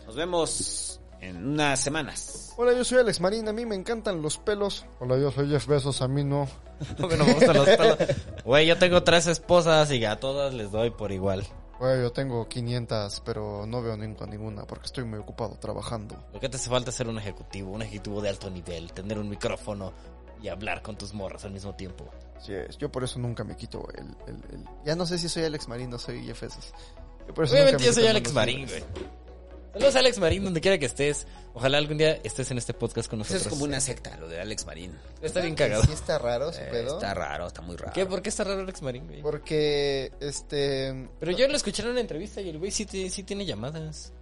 Nos 0.07 0.15
vemos 0.15 1.01
en 1.21 1.45
unas 1.45 1.81
semanas. 1.81 2.55
Hola, 2.57 2.73
yo 2.73 2.85
soy 2.85 2.99
Alex 2.99 3.21
Marín. 3.21 3.49
A 3.49 3.53
mí 3.53 3.67
me 3.67 3.75
encantan 3.75 4.23
los 4.23 4.39
pelos. 4.39 4.87
Hola, 5.01 5.19
yo 5.19 5.33
soy 5.33 5.49
Jeff 5.49 5.67
Besos. 5.67 6.03
A 6.03 6.07
mí 6.07 6.23
no. 6.23 6.47
No 6.99 7.09
me 7.09 7.17
gustan 7.17 7.57
los 7.57 7.69
pelos. 7.69 7.99
Güey, 8.45 8.69
yo 8.69 8.79
tengo 8.79 9.03
tres 9.03 9.27
esposas 9.27 9.91
y 9.91 10.05
a 10.05 10.21
todas 10.21 10.55
les 10.55 10.71
doy 10.71 10.91
por 10.91 11.11
igual. 11.11 11.45
Güey, 11.81 12.01
yo 12.01 12.13
tengo 12.13 12.47
500, 12.47 13.23
pero 13.25 13.67
no 13.67 13.83
veo 13.83 13.97
nunca 13.97 14.25
ninguna 14.25 14.69
porque 14.69 14.87
estoy 14.87 15.03
muy 15.03 15.19
ocupado 15.19 15.57
trabajando. 15.59 16.17
Lo 16.33 16.39
que 16.39 16.49
te 16.49 16.59
hace 16.59 16.71
falta 16.71 16.91
es 16.91 16.97
ser 16.97 17.09
un 17.09 17.19
ejecutivo, 17.19 17.73
un 17.73 17.83
ejecutivo 17.83 18.21
de 18.23 18.29
alto 18.29 18.49
nivel, 18.51 18.93
tener 18.93 19.19
un 19.19 19.29
micrófono 19.29 19.93
y 20.41 20.47
hablar 20.47 20.81
con 20.81 20.97
tus 20.97 21.13
morras 21.13 21.45
al 21.45 21.51
mismo 21.51 21.75
tiempo. 21.75 22.09
Es, 22.49 22.77
yo 22.79 22.91
por 22.93 23.03
eso 23.05 23.19
nunca 23.19 23.45
me 23.45 23.57
quito 23.57 23.87
el... 23.97 24.05
el- 24.27 24.43
el- 24.55 24.65
Ya 24.85 24.95
no 24.97 25.07
sé 25.07 25.19
si 25.19 25.29
soy 25.29 25.45
Alex 25.45 25.69
Marín 25.69 25.93
o 25.95 25.99
soy 25.99 26.25
Jeff 26.25 26.41
Bezos. 26.43 26.73
Yo 27.27 27.35
por 27.35 27.45
eso 27.45 27.55
nunca 27.55 27.65
Obviamente 27.65 27.79
me 27.79 27.87
yo 27.87 27.93
soy 27.93 28.07
Alex 28.07 28.33
Marín, 28.33 28.67
güey. 28.69 28.85
Saludos 29.73 29.97
a 29.97 29.99
Alex 29.99 30.19
Marín, 30.19 30.43
donde 30.45 30.61
quiera 30.63 30.79
que 30.79 30.87
estés. 30.87 31.27
Ojalá 31.53 31.77
algún 31.77 31.99
día 31.99 32.13
estés 32.25 32.51
en 32.51 32.57
este 32.57 32.73
podcast 32.73 33.11
con 33.11 33.21
Eso 33.21 33.35
nosotros. 33.35 33.47
es 33.53 33.59
como 33.59 33.65
una 33.65 33.79
secta, 33.81 34.17
lo 34.17 34.27
de 34.27 34.41
Alex 34.41 34.65
Marín. 34.65 34.97
Está 35.21 35.41
bien 35.41 35.55
cagado. 35.55 35.83
Sí 35.83 35.93
está 35.93 36.19
raro 36.19 36.49
ese 36.49 36.63
Eh, 36.63 36.69
pedo. 36.71 36.95
está 36.95 37.13
raro, 37.13 37.47
está 37.47 37.61
muy 37.61 37.77
raro. 37.77 37.93
¿Qué? 37.93 38.07
¿Por 38.07 38.23
qué 38.23 38.31
está 38.31 38.45
raro 38.45 38.61
Alex 38.61 38.81
Marín, 38.81 39.07
güey? 39.07 39.21
Porque, 39.21 40.13
este... 40.21 41.09
Pero 41.21 41.33
yo 41.33 41.47
lo 41.49 41.57
escuché 41.57 41.83
en 41.83 41.89
una 41.91 42.01
entrevista 42.01 42.41
y 42.41 42.49
el 42.49 42.59
güey 42.59 42.71
sí, 42.71 42.87
sí 43.11 43.23
tiene 43.23 43.45
llamadas. 43.45 44.15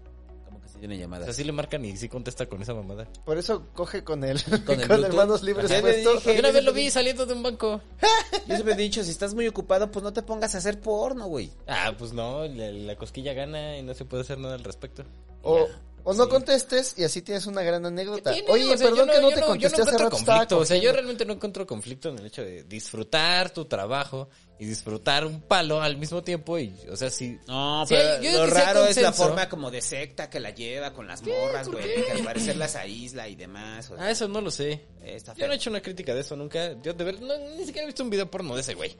Tiene 0.87 0.97
O 0.97 0.99
llamadas. 1.01 1.25
sea, 1.25 1.33
sí 1.35 1.45
le 1.45 1.53
marcan 1.53 1.83
y 1.83 1.97
sí 1.97 2.11
contesta 2.11 2.45
con 2.47 2.61
esa 2.61 2.75
mamada. 2.75 3.09
Por 3.25 3.39
eso 3.39 3.69
coge 3.73 4.05
con 4.05 4.23
el... 4.23 4.43
Con 4.43 4.59
Con 4.67 4.75
el 4.75 4.83
el, 4.83 4.89
Bluetooth. 4.89 5.15
manos 5.17 5.43
libres. 5.43 5.71
Yo 5.71 6.39
una 6.39 6.51
vez 6.51 6.63
lo 6.63 6.75
vi 6.75 6.91
saliendo 6.91 7.25
de 7.25 7.33
un 7.33 7.43
banco. 7.43 7.81
Yo 8.47 8.55
siempre 8.55 8.75
he 8.75 8.77
dicho, 8.77 9.03
si 9.03 9.11
estás 9.11 9.33
muy 9.35 9.47
ocupado, 9.49 9.91
pues 9.91 10.03
no 10.03 10.13
te 10.13 10.21
pongas 10.21 10.55
a 10.55 10.59
hacer 10.59 10.81
porno, 10.81 11.27
güey. 11.27 11.51
Ah, 11.67 11.95
pues 11.97 12.13
no, 12.13 12.47
la, 12.47 12.71
la 12.71 12.97
cosquilla 12.97 13.33
gana 13.33 13.79
y 13.79 13.83
no 13.83 13.95
se 13.95 14.05
puede 14.05 14.25
hacer 14.25 14.37
nada 14.39 14.57
al 14.57 14.65
respecto. 14.65 15.05
O, 15.43 15.67
o 16.05 16.13
no 16.13 16.25
Sí. 16.25 16.31
contestes 16.31 16.95
y 16.99 17.05
así 17.05 17.23
tienes 17.23 17.47
una 17.47 17.63
gran 17.63 17.87
anécdota. 17.87 18.33
Oye, 18.49 18.75
O 18.75 18.77
sea, 18.77 18.89
perdón 18.91 19.07
yo 19.09 19.13
que 19.15 19.21
no 19.23 19.31
yo 19.31 19.35
te 19.37 19.41
yo 19.41 19.47
contesté 19.47 19.81
hace 19.81 19.91
encuentro 19.93 20.05
rato. 20.11 20.17
conflicto. 20.27 20.59
O 20.59 20.65
sea, 20.67 20.77
yo 20.77 20.93
realmente 20.93 21.25
no 21.25 21.33
encuentro 21.33 21.67
conflicto 21.67 22.11
en 22.11 22.19
el 22.19 22.27
hecho 22.27 22.43
de 22.45 22.65
disfrutar 22.65 23.49
tu 23.51 23.65
trabajo 23.65 24.29
y 24.58 24.67
disfrutar 24.67 25.24
un 25.26 25.40
palo 25.40 25.81
al 25.83 25.97
mismo 25.97 26.22
tiempo. 26.22 26.58
Y, 26.58 26.74
o 26.90 26.97
sea, 26.97 27.10
sí. 27.10 27.38
No, 27.49 27.85
Sí, 27.87 27.94
pero 27.97 28.38
lo 28.38 28.47
raro 28.47 28.87
es 28.87 28.97
la 29.01 29.12
forma 29.12 29.49
como 29.49 29.70
de 29.70 29.81
secta 29.81 30.31
que 30.31 30.38
la 30.40 30.51
lleva 30.51 30.92
con 30.92 31.06
las 31.08 31.22
morras, 31.22 31.67
¿Por 31.69 31.76
güey. 31.83 32.04
Que 32.04 32.12
al 32.12 32.24
parecer 32.24 32.56
las 32.56 32.76
aísla 32.76 33.28
y 33.28 33.35
demás. 33.35 33.90
o 33.90 33.97
sea, 33.97 34.04
Ah, 34.06 34.10
eso 34.10 34.28
no 34.28 34.40
lo 34.40 34.51
sé. 34.51 34.85
está 35.04 35.35
Yo 35.35 35.47
no 35.47 35.53
he 35.53 35.56
hecho 35.56 35.70
una 35.70 35.83
crítica 35.83 36.15
de 36.15 36.20
eso 36.20 36.37
nunca. 36.37 36.81
Yo 36.83 36.92
de 36.94 37.04
ver, 37.04 37.20
no, 37.20 37.37
ni 37.56 37.65
siquiera 37.65 37.83
he 37.83 37.87
visto 37.87 38.03
un 38.04 38.10
video 38.10 38.31
porno 38.31 38.54
de 38.54 38.60
ese 38.60 38.74
güey. 38.74 38.97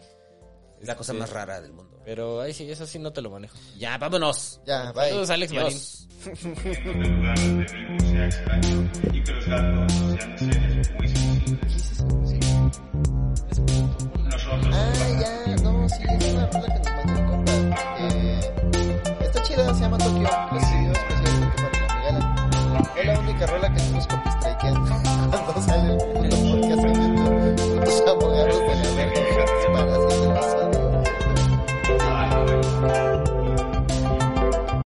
Es 0.81 0.89
la 0.89 0.97
cosa 0.97 1.13
Sí. 1.13 1.19
más 1.19 1.31
rara 1.31 1.61
del 1.61 1.73
mundo. 1.73 1.99
Pero 2.05 2.41
ahí 2.43 2.53
sí, 2.53 2.71
eso 2.71 2.85
sí 2.87 2.99
no 2.99 3.13
te 3.13 3.23
lo 3.23 3.31
manejo. 3.31 3.57
Ya, 3.79 3.97
vámonos. 3.97 4.61
Ya, 4.67 4.93
bye. 4.93 5.09
Saludos 5.09 5.31
a 5.31 5.35
Alex 5.35 5.53
Marín. 5.53 5.67
Adiós. 5.69 6.09
lugar 6.85 7.39
de 7.39 7.65
Vigo 7.65 8.01
sea 8.11 8.27
extraño 8.27 8.91
y 9.13 9.23
que 9.23 9.33
los 9.33 9.47
gatos 9.47 9.93
sean 9.93 10.39
seres 10.39 10.93
muy 10.95 11.09
sí, 16.05 16.27
es 16.27 16.35
una 16.35 16.47
rola 16.47 16.67
que 16.67 16.79
nos 16.79 17.07
mandó 17.07 17.21
un 17.21 17.27
compa. 17.29 17.53
Chida, 19.43 19.75
se 19.75 19.81
llama 19.81 19.99
Tokio. 19.99 20.29
Especialmente 20.53 21.57
para. 21.57 21.75
Es 22.97 23.07
la 23.07 23.19
única 23.19 23.47
rola 23.47 23.69
que 23.73 23.77
estamos 23.81 24.07